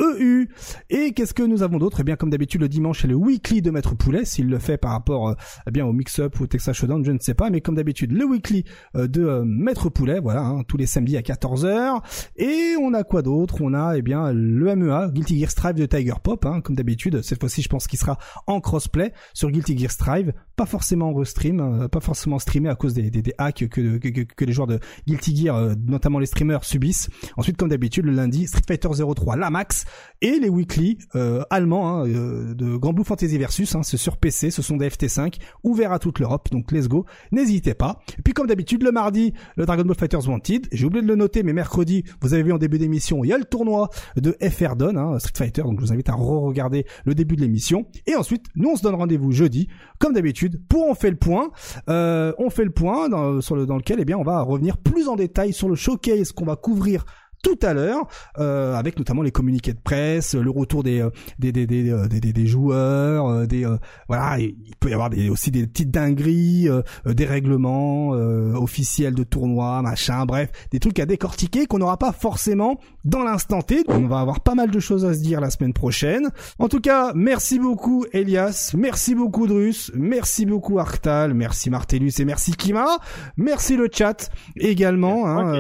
EU. 0.01 0.47
Et 0.89 1.13
qu'est-ce 1.13 1.33
que 1.33 1.43
nous 1.43 1.63
avons 1.63 1.77
d'autre? 1.77 1.99
Eh 2.01 2.03
bien, 2.03 2.15
comme 2.15 2.29
d'habitude, 2.29 2.61
le 2.61 2.69
dimanche, 2.69 3.01
c'est 3.01 3.07
le 3.07 3.15
weekly 3.15 3.61
de 3.61 3.71
Maître 3.71 3.95
Poulet. 3.95 4.25
S'il 4.25 4.47
le 4.47 4.59
fait 4.59 4.77
par 4.77 4.91
rapport 4.91 5.29
euh, 5.29 5.35
eh 5.67 5.71
bien 5.71 5.85
au 5.85 5.93
mix-up 5.93 6.39
ou 6.39 6.43
au 6.43 6.47
Texas 6.47 6.75
Showdown, 6.75 7.05
je 7.05 7.11
ne 7.11 7.19
sais 7.19 7.33
pas. 7.33 7.49
Mais 7.49 7.61
comme 7.61 7.75
d'habitude, 7.75 8.11
le 8.11 8.25
weekly 8.25 8.65
euh, 8.95 9.07
de 9.07 9.23
euh, 9.23 9.43
Maître 9.45 9.89
Poulet, 9.89 10.19
voilà, 10.19 10.41
hein, 10.41 10.63
tous 10.67 10.77
les 10.77 10.87
samedis 10.87 11.17
à 11.17 11.21
14h. 11.21 12.01
Et 12.35 12.75
on 12.81 12.93
a 12.93 13.03
quoi 13.03 13.21
d'autre? 13.21 13.57
On 13.61 13.73
a 13.73 13.95
eh 13.95 14.01
bien 14.01 14.31
le 14.33 14.75
MEA, 14.75 15.09
Guilty 15.09 15.39
Gear 15.39 15.51
Strive 15.51 15.75
de 15.75 15.85
Tiger 15.85 16.15
Pop. 16.23 16.45
Hein, 16.45 16.61
comme 16.61 16.75
d'habitude, 16.75 17.21
cette 17.21 17.39
fois-ci, 17.39 17.61
je 17.61 17.69
pense 17.69 17.87
qu'il 17.87 17.99
sera 17.99 18.17
en 18.47 18.59
crossplay 18.59 19.13
sur 19.33 19.51
Guilty 19.51 19.77
Gear 19.77 19.91
Strive. 19.91 20.33
Pas 20.55 20.65
forcément 20.65 21.09
en 21.09 21.13
restream, 21.13 21.87
pas 21.89 22.01
forcément 22.01 22.37
streamé 22.37 22.69
à 22.69 22.75
cause 22.75 22.93
des, 22.93 23.11
hacks 23.37 23.67
que, 23.67 23.97
que, 23.97 24.09
que, 24.09 24.45
les 24.45 24.53
joueurs 24.53 24.67
de 24.67 24.79
Guilty 25.07 25.35
Gear, 25.35 25.75
notamment 25.87 26.19
les 26.19 26.27
streamers, 26.27 26.63
subissent. 26.63 27.09
Ensuite, 27.37 27.57
comme 27.57 27.69
d'habitude, 27.69 28.05
le 28.05 28.11
lundi, 28.11 28.47
Street 28.47 28.61
Fighter 28.67 28.89
03 28.89 29.37
La 29.37 29.49
Max 29.49 29.85
et 30.21 30.39
les 30.39 30.49
weekly 30.49 30.97
euh, 31.15 31.41
allemands 31.49 31.89
hein, 31.89 32.07
euh, 32.07 32.53
de 32.53 32.77
Grand 32.77 32.93
Blue 32.93 33.03
Fantasy 33.03 33.37
Versus, 33.37 33.75
hein, 33.75 33.83
c'est 33.83 33.97
sur 33.97 34.17
PC, 34.17 34.51
ce 34.51 34.61
sont 34.61 34.77
des 34.77 34.89
FT5 34.89 35.35
ouverts 35.63 35.91
à 35.91 35.99
toute 35.99 36.19
l'Europe, 36.19 36.49
donc 36.51 36.71
let's 36.71 36.87
go, 36.87 37.05
n'hésitez 37.31 37.73
pas. 37.73 37.99
Et 38.19 38.21
puis 38.21 38.33
comme 38.33 38.47
d'habitude 38.47 38.83
le 38.83 38.91
mardi, 38.91 39.33
le 39.55 39.65
Dragon 39.65 39.83
Ball 39.83 39.97
Fighters 39.97 40.27
Wanted, 40.27 40.67
j'ai 40.71 40.85
oublié 40.85 41.01
de 41.01 41.07
le 41.07 41.15
noter, 41.15 41.43
mais 41.43 41.53
mercredi, 41.53 42.03
vous 42.21 42.33
avez 42.33 42.43
vu 42.43 42.53
en 42.53 42.57
début 42.57 42.77
d'émission, 42.77 43.23
il 43.23 43.29
y 43.29 43.33
a 43.33 43.37
le 43.37 43.45
tournoi 43.45 43.89
de 44.15 44.35
FR 44.41 44.75
Don, 44.75 44.95
hein, 44.95 45.19
Street 45.19 45.33
Fighter, 45.35 45.63
donc 45.63 45.79
je 45.79 45.85
vous 45.85 45.93
invite 45.93 46.09
à 46.09 46.13
re-regarder 46.13 46.85
le 47.05 47.15
début 47.15 47.35
de 47.35 47.41
l'émission. 47.41 47.85
Et 48.05 48.15
ensuite, 48.15 48.45
nous 48.55 48.69
on 48.69 48.75
se 48.75 48.83
donne 48.83 48.95
rendez-vous 48.95 49.31
jeudi, 49.31 49.67
comme 49.97 50.13
d'habitude, 50.13 50.61
pour 50.67 50.87
on 50.87 50.95
fait 50.95 51.09
le 51.09 51.17
point. 51.17 51.51
Euh, 51.89 52.33
on 52.37 52.49
fait 52.49 52.65
le 52.65 52.71
point 52.71 53.09
dans, 53.09 53.41
sur 53.41 53.55
le, 53.55 53.65
dans 53.65 53.77
lequel, 53.77 53.99
eh 53.99 54.05
bien, 54.05 54.17
on 54.17 54.23
va 54.23 54.41
revenir 54.41 54.77
plus 54.77 55.07
en 55.07 55.15
détail 55.15 55.53
sur 55.53 55.69
le 55.69 55.75
showcase 55.75 56.31
qu'on 56.31 56.45
va 56.45 56.55
couvrir 56.55 57.05
tout 57.41 57.59
à 57.61 57.73
l'heure, 57.73 58.07
euh, 58.37 58.75
avec 58.75 58.97
notamment 58.97 59.21
les 59.21 59.31
communiqués 59.31 59.73
de 59.73 59.79
presse, 59.79 60.35
le 60.35 60.49
retour 60.49 60.83
des 60.83 61.01
euh, 61.01 61.09
des 61.39 61.51
des 61.51 61.65
des, 61.65 61.89
euh, 61.89 62.07
des, 62.07 62.19
des, 62.19 62.45
joueurs, 62.45 63.47
des 63.47 63.67
voilà, 64.07 64.39
il 64.39 64.55
peut 64.79 64.89
y 64.89 64.93
avoir 64.93 65.09
des, 65.09 65.29
aussi 65.29 65.51
des 65.51 65.65
petites 65.67 65.91
dingueries, 65.91 66.67
des 67.05 67.25
règlements 67.25 68.09
officiels 68.09 69.13
de 69.13 69.23
tournois, 69.23 69.81
machin, 69.81 70.25
bref, 70.25 70.49
des 70.71 70.79
trucs 70.79 70.99
à 70.99 71.05
décortiquer 71.05 71.65
qu'on 71.65 71.79
n'aura 71.79 71.97
pas 71.97 72.11
forcément 72.11 72.79
dans 73.05 73.23
l'instant 73.23 73.61
T. 73.61 73.83
On 73.87 74.07
va 74.07 74.19
avoir 74.19 74.41
pas 74.41 74.55
mal 74.55 74.71
de 74.71 74.79
choses 74.79 75.05
à 75.05 75.13
se 75.13 75.19
dire 75.19 75.41
la 75.41 75.49
semaine 75.49 75.73
prochaine. 75.73 76.29
En 76.59 76.67
tout 76.67 76.81
cas, 76.81 77.11
merci 77.15 77.59
beaucoup 77.59 78.05
Elias, 78.13 78.73
merci 78.77 79.15
beaucoup 79.15 79.47
Drus, 79.47 79.91
merci 79.95 80.45
beaucoup 80.45 80.79
Arctal, 80.79 81.33
merci 81.33 81.69
Martellus 81.69 82.13
et 82.19 82.25
merci 82.25 82.53
Kima, 82.53 82.97
merci 83.37 83.77
le 83.77 83.89
chat 83.91 84.29
également, 84.57 85.27
hein, 85.27 85.53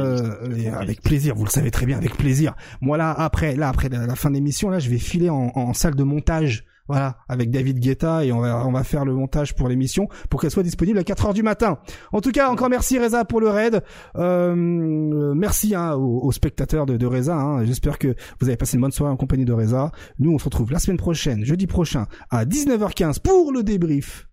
avec 0.79 1.01
plaisir, 1.01 1.35
vous 1.35 1.45
le 1.45 1.49
savez 1.49 1.70
très 1.71 1.85
bien, 1.85 1.97
avec 1.97 2.15
plaisir. 2.17 2.55
Moi 2.81 2.97
là, 2.97 3.11
après, 3.11 3.55
là, 3.55 3.69
après 3.69 3.89
la 3.89 4.15
fin 4.15 4.29
de 4.29 4.35
l'émission, 4.35 4.69
là, 4.69 4.79
je 4.79 4.89
vais 4.89 4.97
filer 4.97 5.29
en, 5.29 5.73
salle 5.73 5.95
de 5.95 6.03
montage 6.03 6.65
Voilà, 6.87 7.17
avec 7.29 7.51
David 7.51 7.79
Guetta 7.79 8.25
et 8.25 8.31
on 8.31 8.39
va 8.39 8.67
on 8.67 8.71
va 8.71 8.83
faire 8.83 9.05
le 9.05 9.13
montage 9.13 9.55
pour 9.55 9.69
l'émission 9.69 10.09
pour 10.29 10.41
qu'elle 10.41 10.51
soit 10.51 10.63
disponible 10.63 10.99
à 10.99 11.03
4 11.03 11.27
heures 11.27 11.33
du 11.33 11.43
matin. 11.43 11.79
En 12.11 12.21
tout 12.21 12.31
cas, 12.31 12.49
encore 12.49 12.69
merci 12.69 12.99
Reza 12.99 13.23
pour 13.23 13.39
le 13.39 13.49
raid. 13.49 13.81
Euh, 14.17 14.53
merci 14.55 15.73
hein, 15.73 15.93
aux, 15.93 16.31
spectateurs 16.31 16.85
de, 16.85 16.97
de 16.97 17.05
Reza. 17.05 17.35
Hein. 17.35 17.65
J'espère 17.65 17.97
que 17.97 18.15
vous 18.39 18.47
avez 18.47 18.57
passé 18.57 18.75
une 18.75 18.81
bonne 18.81 18.91
soirée 18.91 19.13
en 19.13 19.17
compagnie 19.17 19.45
de 19.45 19.53
Reza. 19.53 19.91
Nous, 20.19 20.31
on 20.31 20.37
se 20.37 20.45
retrouve 20.45 20.71
la 20.71 20.79
semaine 20.79 20.97
prochaine, 20.97 21.45
jeudi 21.45 21.67
prochain, 21.67 22.07
à 22.29 22.45
19h15 22.45 23.21
pour 23.21 23.51
le 23.51 23.63
débrief 23.63 24.27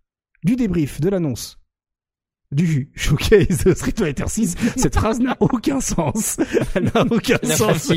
du 0.45 0.57
débrief 0.57 1.01
de 1.01 1.09
l'annonce 1.09 1.58
du 2.51 2.91
showcase 2.95 3.65
de 3.65 3.75
Street 3.75 3.95
Fighter 3.97 4.25
6. 4.27 4.55
Cette 4.77 4.95
phrase 4.95 5.21
n'a 5.21 5.37
aucun 5.41 5.81
sens. 5.81 6.39
Elle 6.75 6.91
n'a 6.95 7.05
aucun 7.11 7.39
sens. 7.45 7.93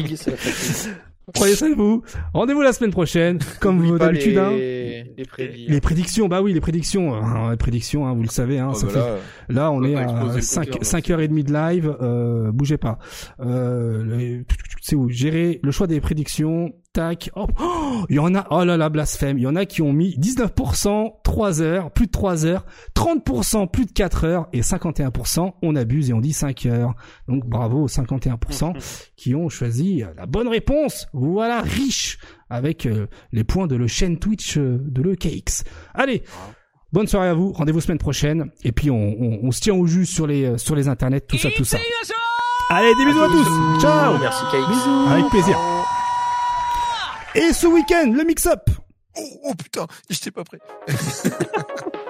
Prenez 1.33 1.55
soin 1.55 1.69
de 1.69 1.75
vous. 1.75 2.03
Rendez-vous 2.33 2.61
la 2.61 2.73
semaine 2.73 2.91
prochaine, 2.91 3.39
comme 3.59 3.97
d'habitude. 3.97 4.37
Hein. 4.37 4.51
Les... 4.51 5.05
Les, 5.67 5.81
prédictions, 5.81 6.27
bah 6.27 6.41
oui, 6.41 6.53
les 6.53 6.59
prédictions, 6.61 7.13
hein, 7.13 7.51
les 7.51 7.57
prédictions, 7.57 8.07
hein, 8.07 8.13
vous 8.13 8.23
le 8.23 8.29
savez. 8.29 8.59
Hein, 8.59 8.69
oh, 8.71 8.73
ça 8.73 8.87
bah 8.87 8.93
fait... 9.47 9.53
Là, 9.53 9.71
on 9.71 9.83
est 9.83 9.95
à 9.95 10.41
5, 10.41 10.81
5h30 10.81 11.43
de 11.43 11.53
live. 11.53 11.95
Euh, 12.01 12.51
bougez 12.51 12.77
pas. 12.77 12.97
Euh, 13.39 14.41
c'est 14.81 14.95
où? 14.95 15.09
Gérer 15.09 15.59
le 15.63 15.71
choix 15.71 15.87
des 15.87 16.01
prédictions 16.01 16.73
tac, 16.93 17.29
oh, 17.35 17.47
il 18.09 18.15
y 18.15 18.19
en 18.19 18.35
a, 18.35 18.47
oh 18.51 18.63
là 18.63 18.77
là, 18.77 18.89
blasphème, 18.89 19.37
il 19.37 19.43
y 19.43 19.47
en 19.47 19.55
a 19.55 19.65
qui 19.65 19.81
ont 19.81 19.93
mis 19.93 20.17
19%, 20.17 21.13
3 21.23 21.61
heures, 21.61 21.91
plus 21.91 22.07
de 22.07 22.11
3 22.11 22.45
heures, 22.45 22.65
30%, 22.95 23.69
plus 23.69 23.85
de 23.85 23.91
4 23.91 24.25
heures, 24.25 24.47
et 24.53 24.61
51%, 24.61 25.53
on 25.61 25.75
abuse 25.75 26.09
et 26.09 26.13
on 26.13 26.19
dit 26.19 26.33
5 26.33 26.65
heures. 26.65 26.93
Donc 27.27 27.45
bravo 27.45 27.83
aux 27.83 27.87
51% 27.87 28.73
qui 29.15 29.35
ont 29.35 29.49
choisi 29.49 30.03
la 30.17 30.25
bonne 30.25 30.47
réponse. 30.47 31.07
Voilà, 31.13 31.61
riche, 31.61 32.17
avec 32.49 32.85
euh, 32.85 33.07
les 33.31 33.43
points 33.43 33.67
de 33.67 33.75
le 33.75 33.87
chaîne 33.87 34.19
Twitch 34.19 34.57
euh, 34.57 34.81
de 34.83 35.01
le 35.01 35.15
KX. 35.15 35.63
Allez 35.93 36.23
Bonne 36.91 37.07
soirée 37.07 37.29
à 37.29 37.33
vous, 37.33 37.53
rendez-vous 37.53 37.79
semaine 37.79 37.97
prochaine, 37.97 38.51
et 38.65 38.73
puis 38.73 38.91
on, 38.91 39.39
on, 39.43 39.51
se 39.51 39.61
tient 39.61 39.73
au 39.73 39.87
jus 39.87 40.05
sur 40.05 40.27
les, 40.27 40.43
euh, 40.43 40.57
sur 40.57 40.75
les 40.75 40.89
internets, 40.89 41.21
tout 41.21 41.37
ça, 41.37 41.47
tout 41.55 41.63
ça. 41.63 41.77
Allez, 42.73 42.95
des 42.95 43.03
bisous 43.05 43.21
à 43.21 43.27
tous. 43.27 43.81
Ciao. 43.81 44.17
Merci 44.17 44.45
KX. 44.45 44.69
Bisous. 44.69 45.07
Avec 45.09 45.25
plaisir. 45.25 45.59
Et 47.35 47.51
ce 47.51 47.67
week-end, 47.67 48.13
le 48.15 48.23
mix-up. 48.23 48.69
Oh, 49.17 49.39
oh 49.43 49.55
putain, 49.55 49.87
j'étais 50.09 50.31
pas 50.31 50.45
prêt. 50.45 50.59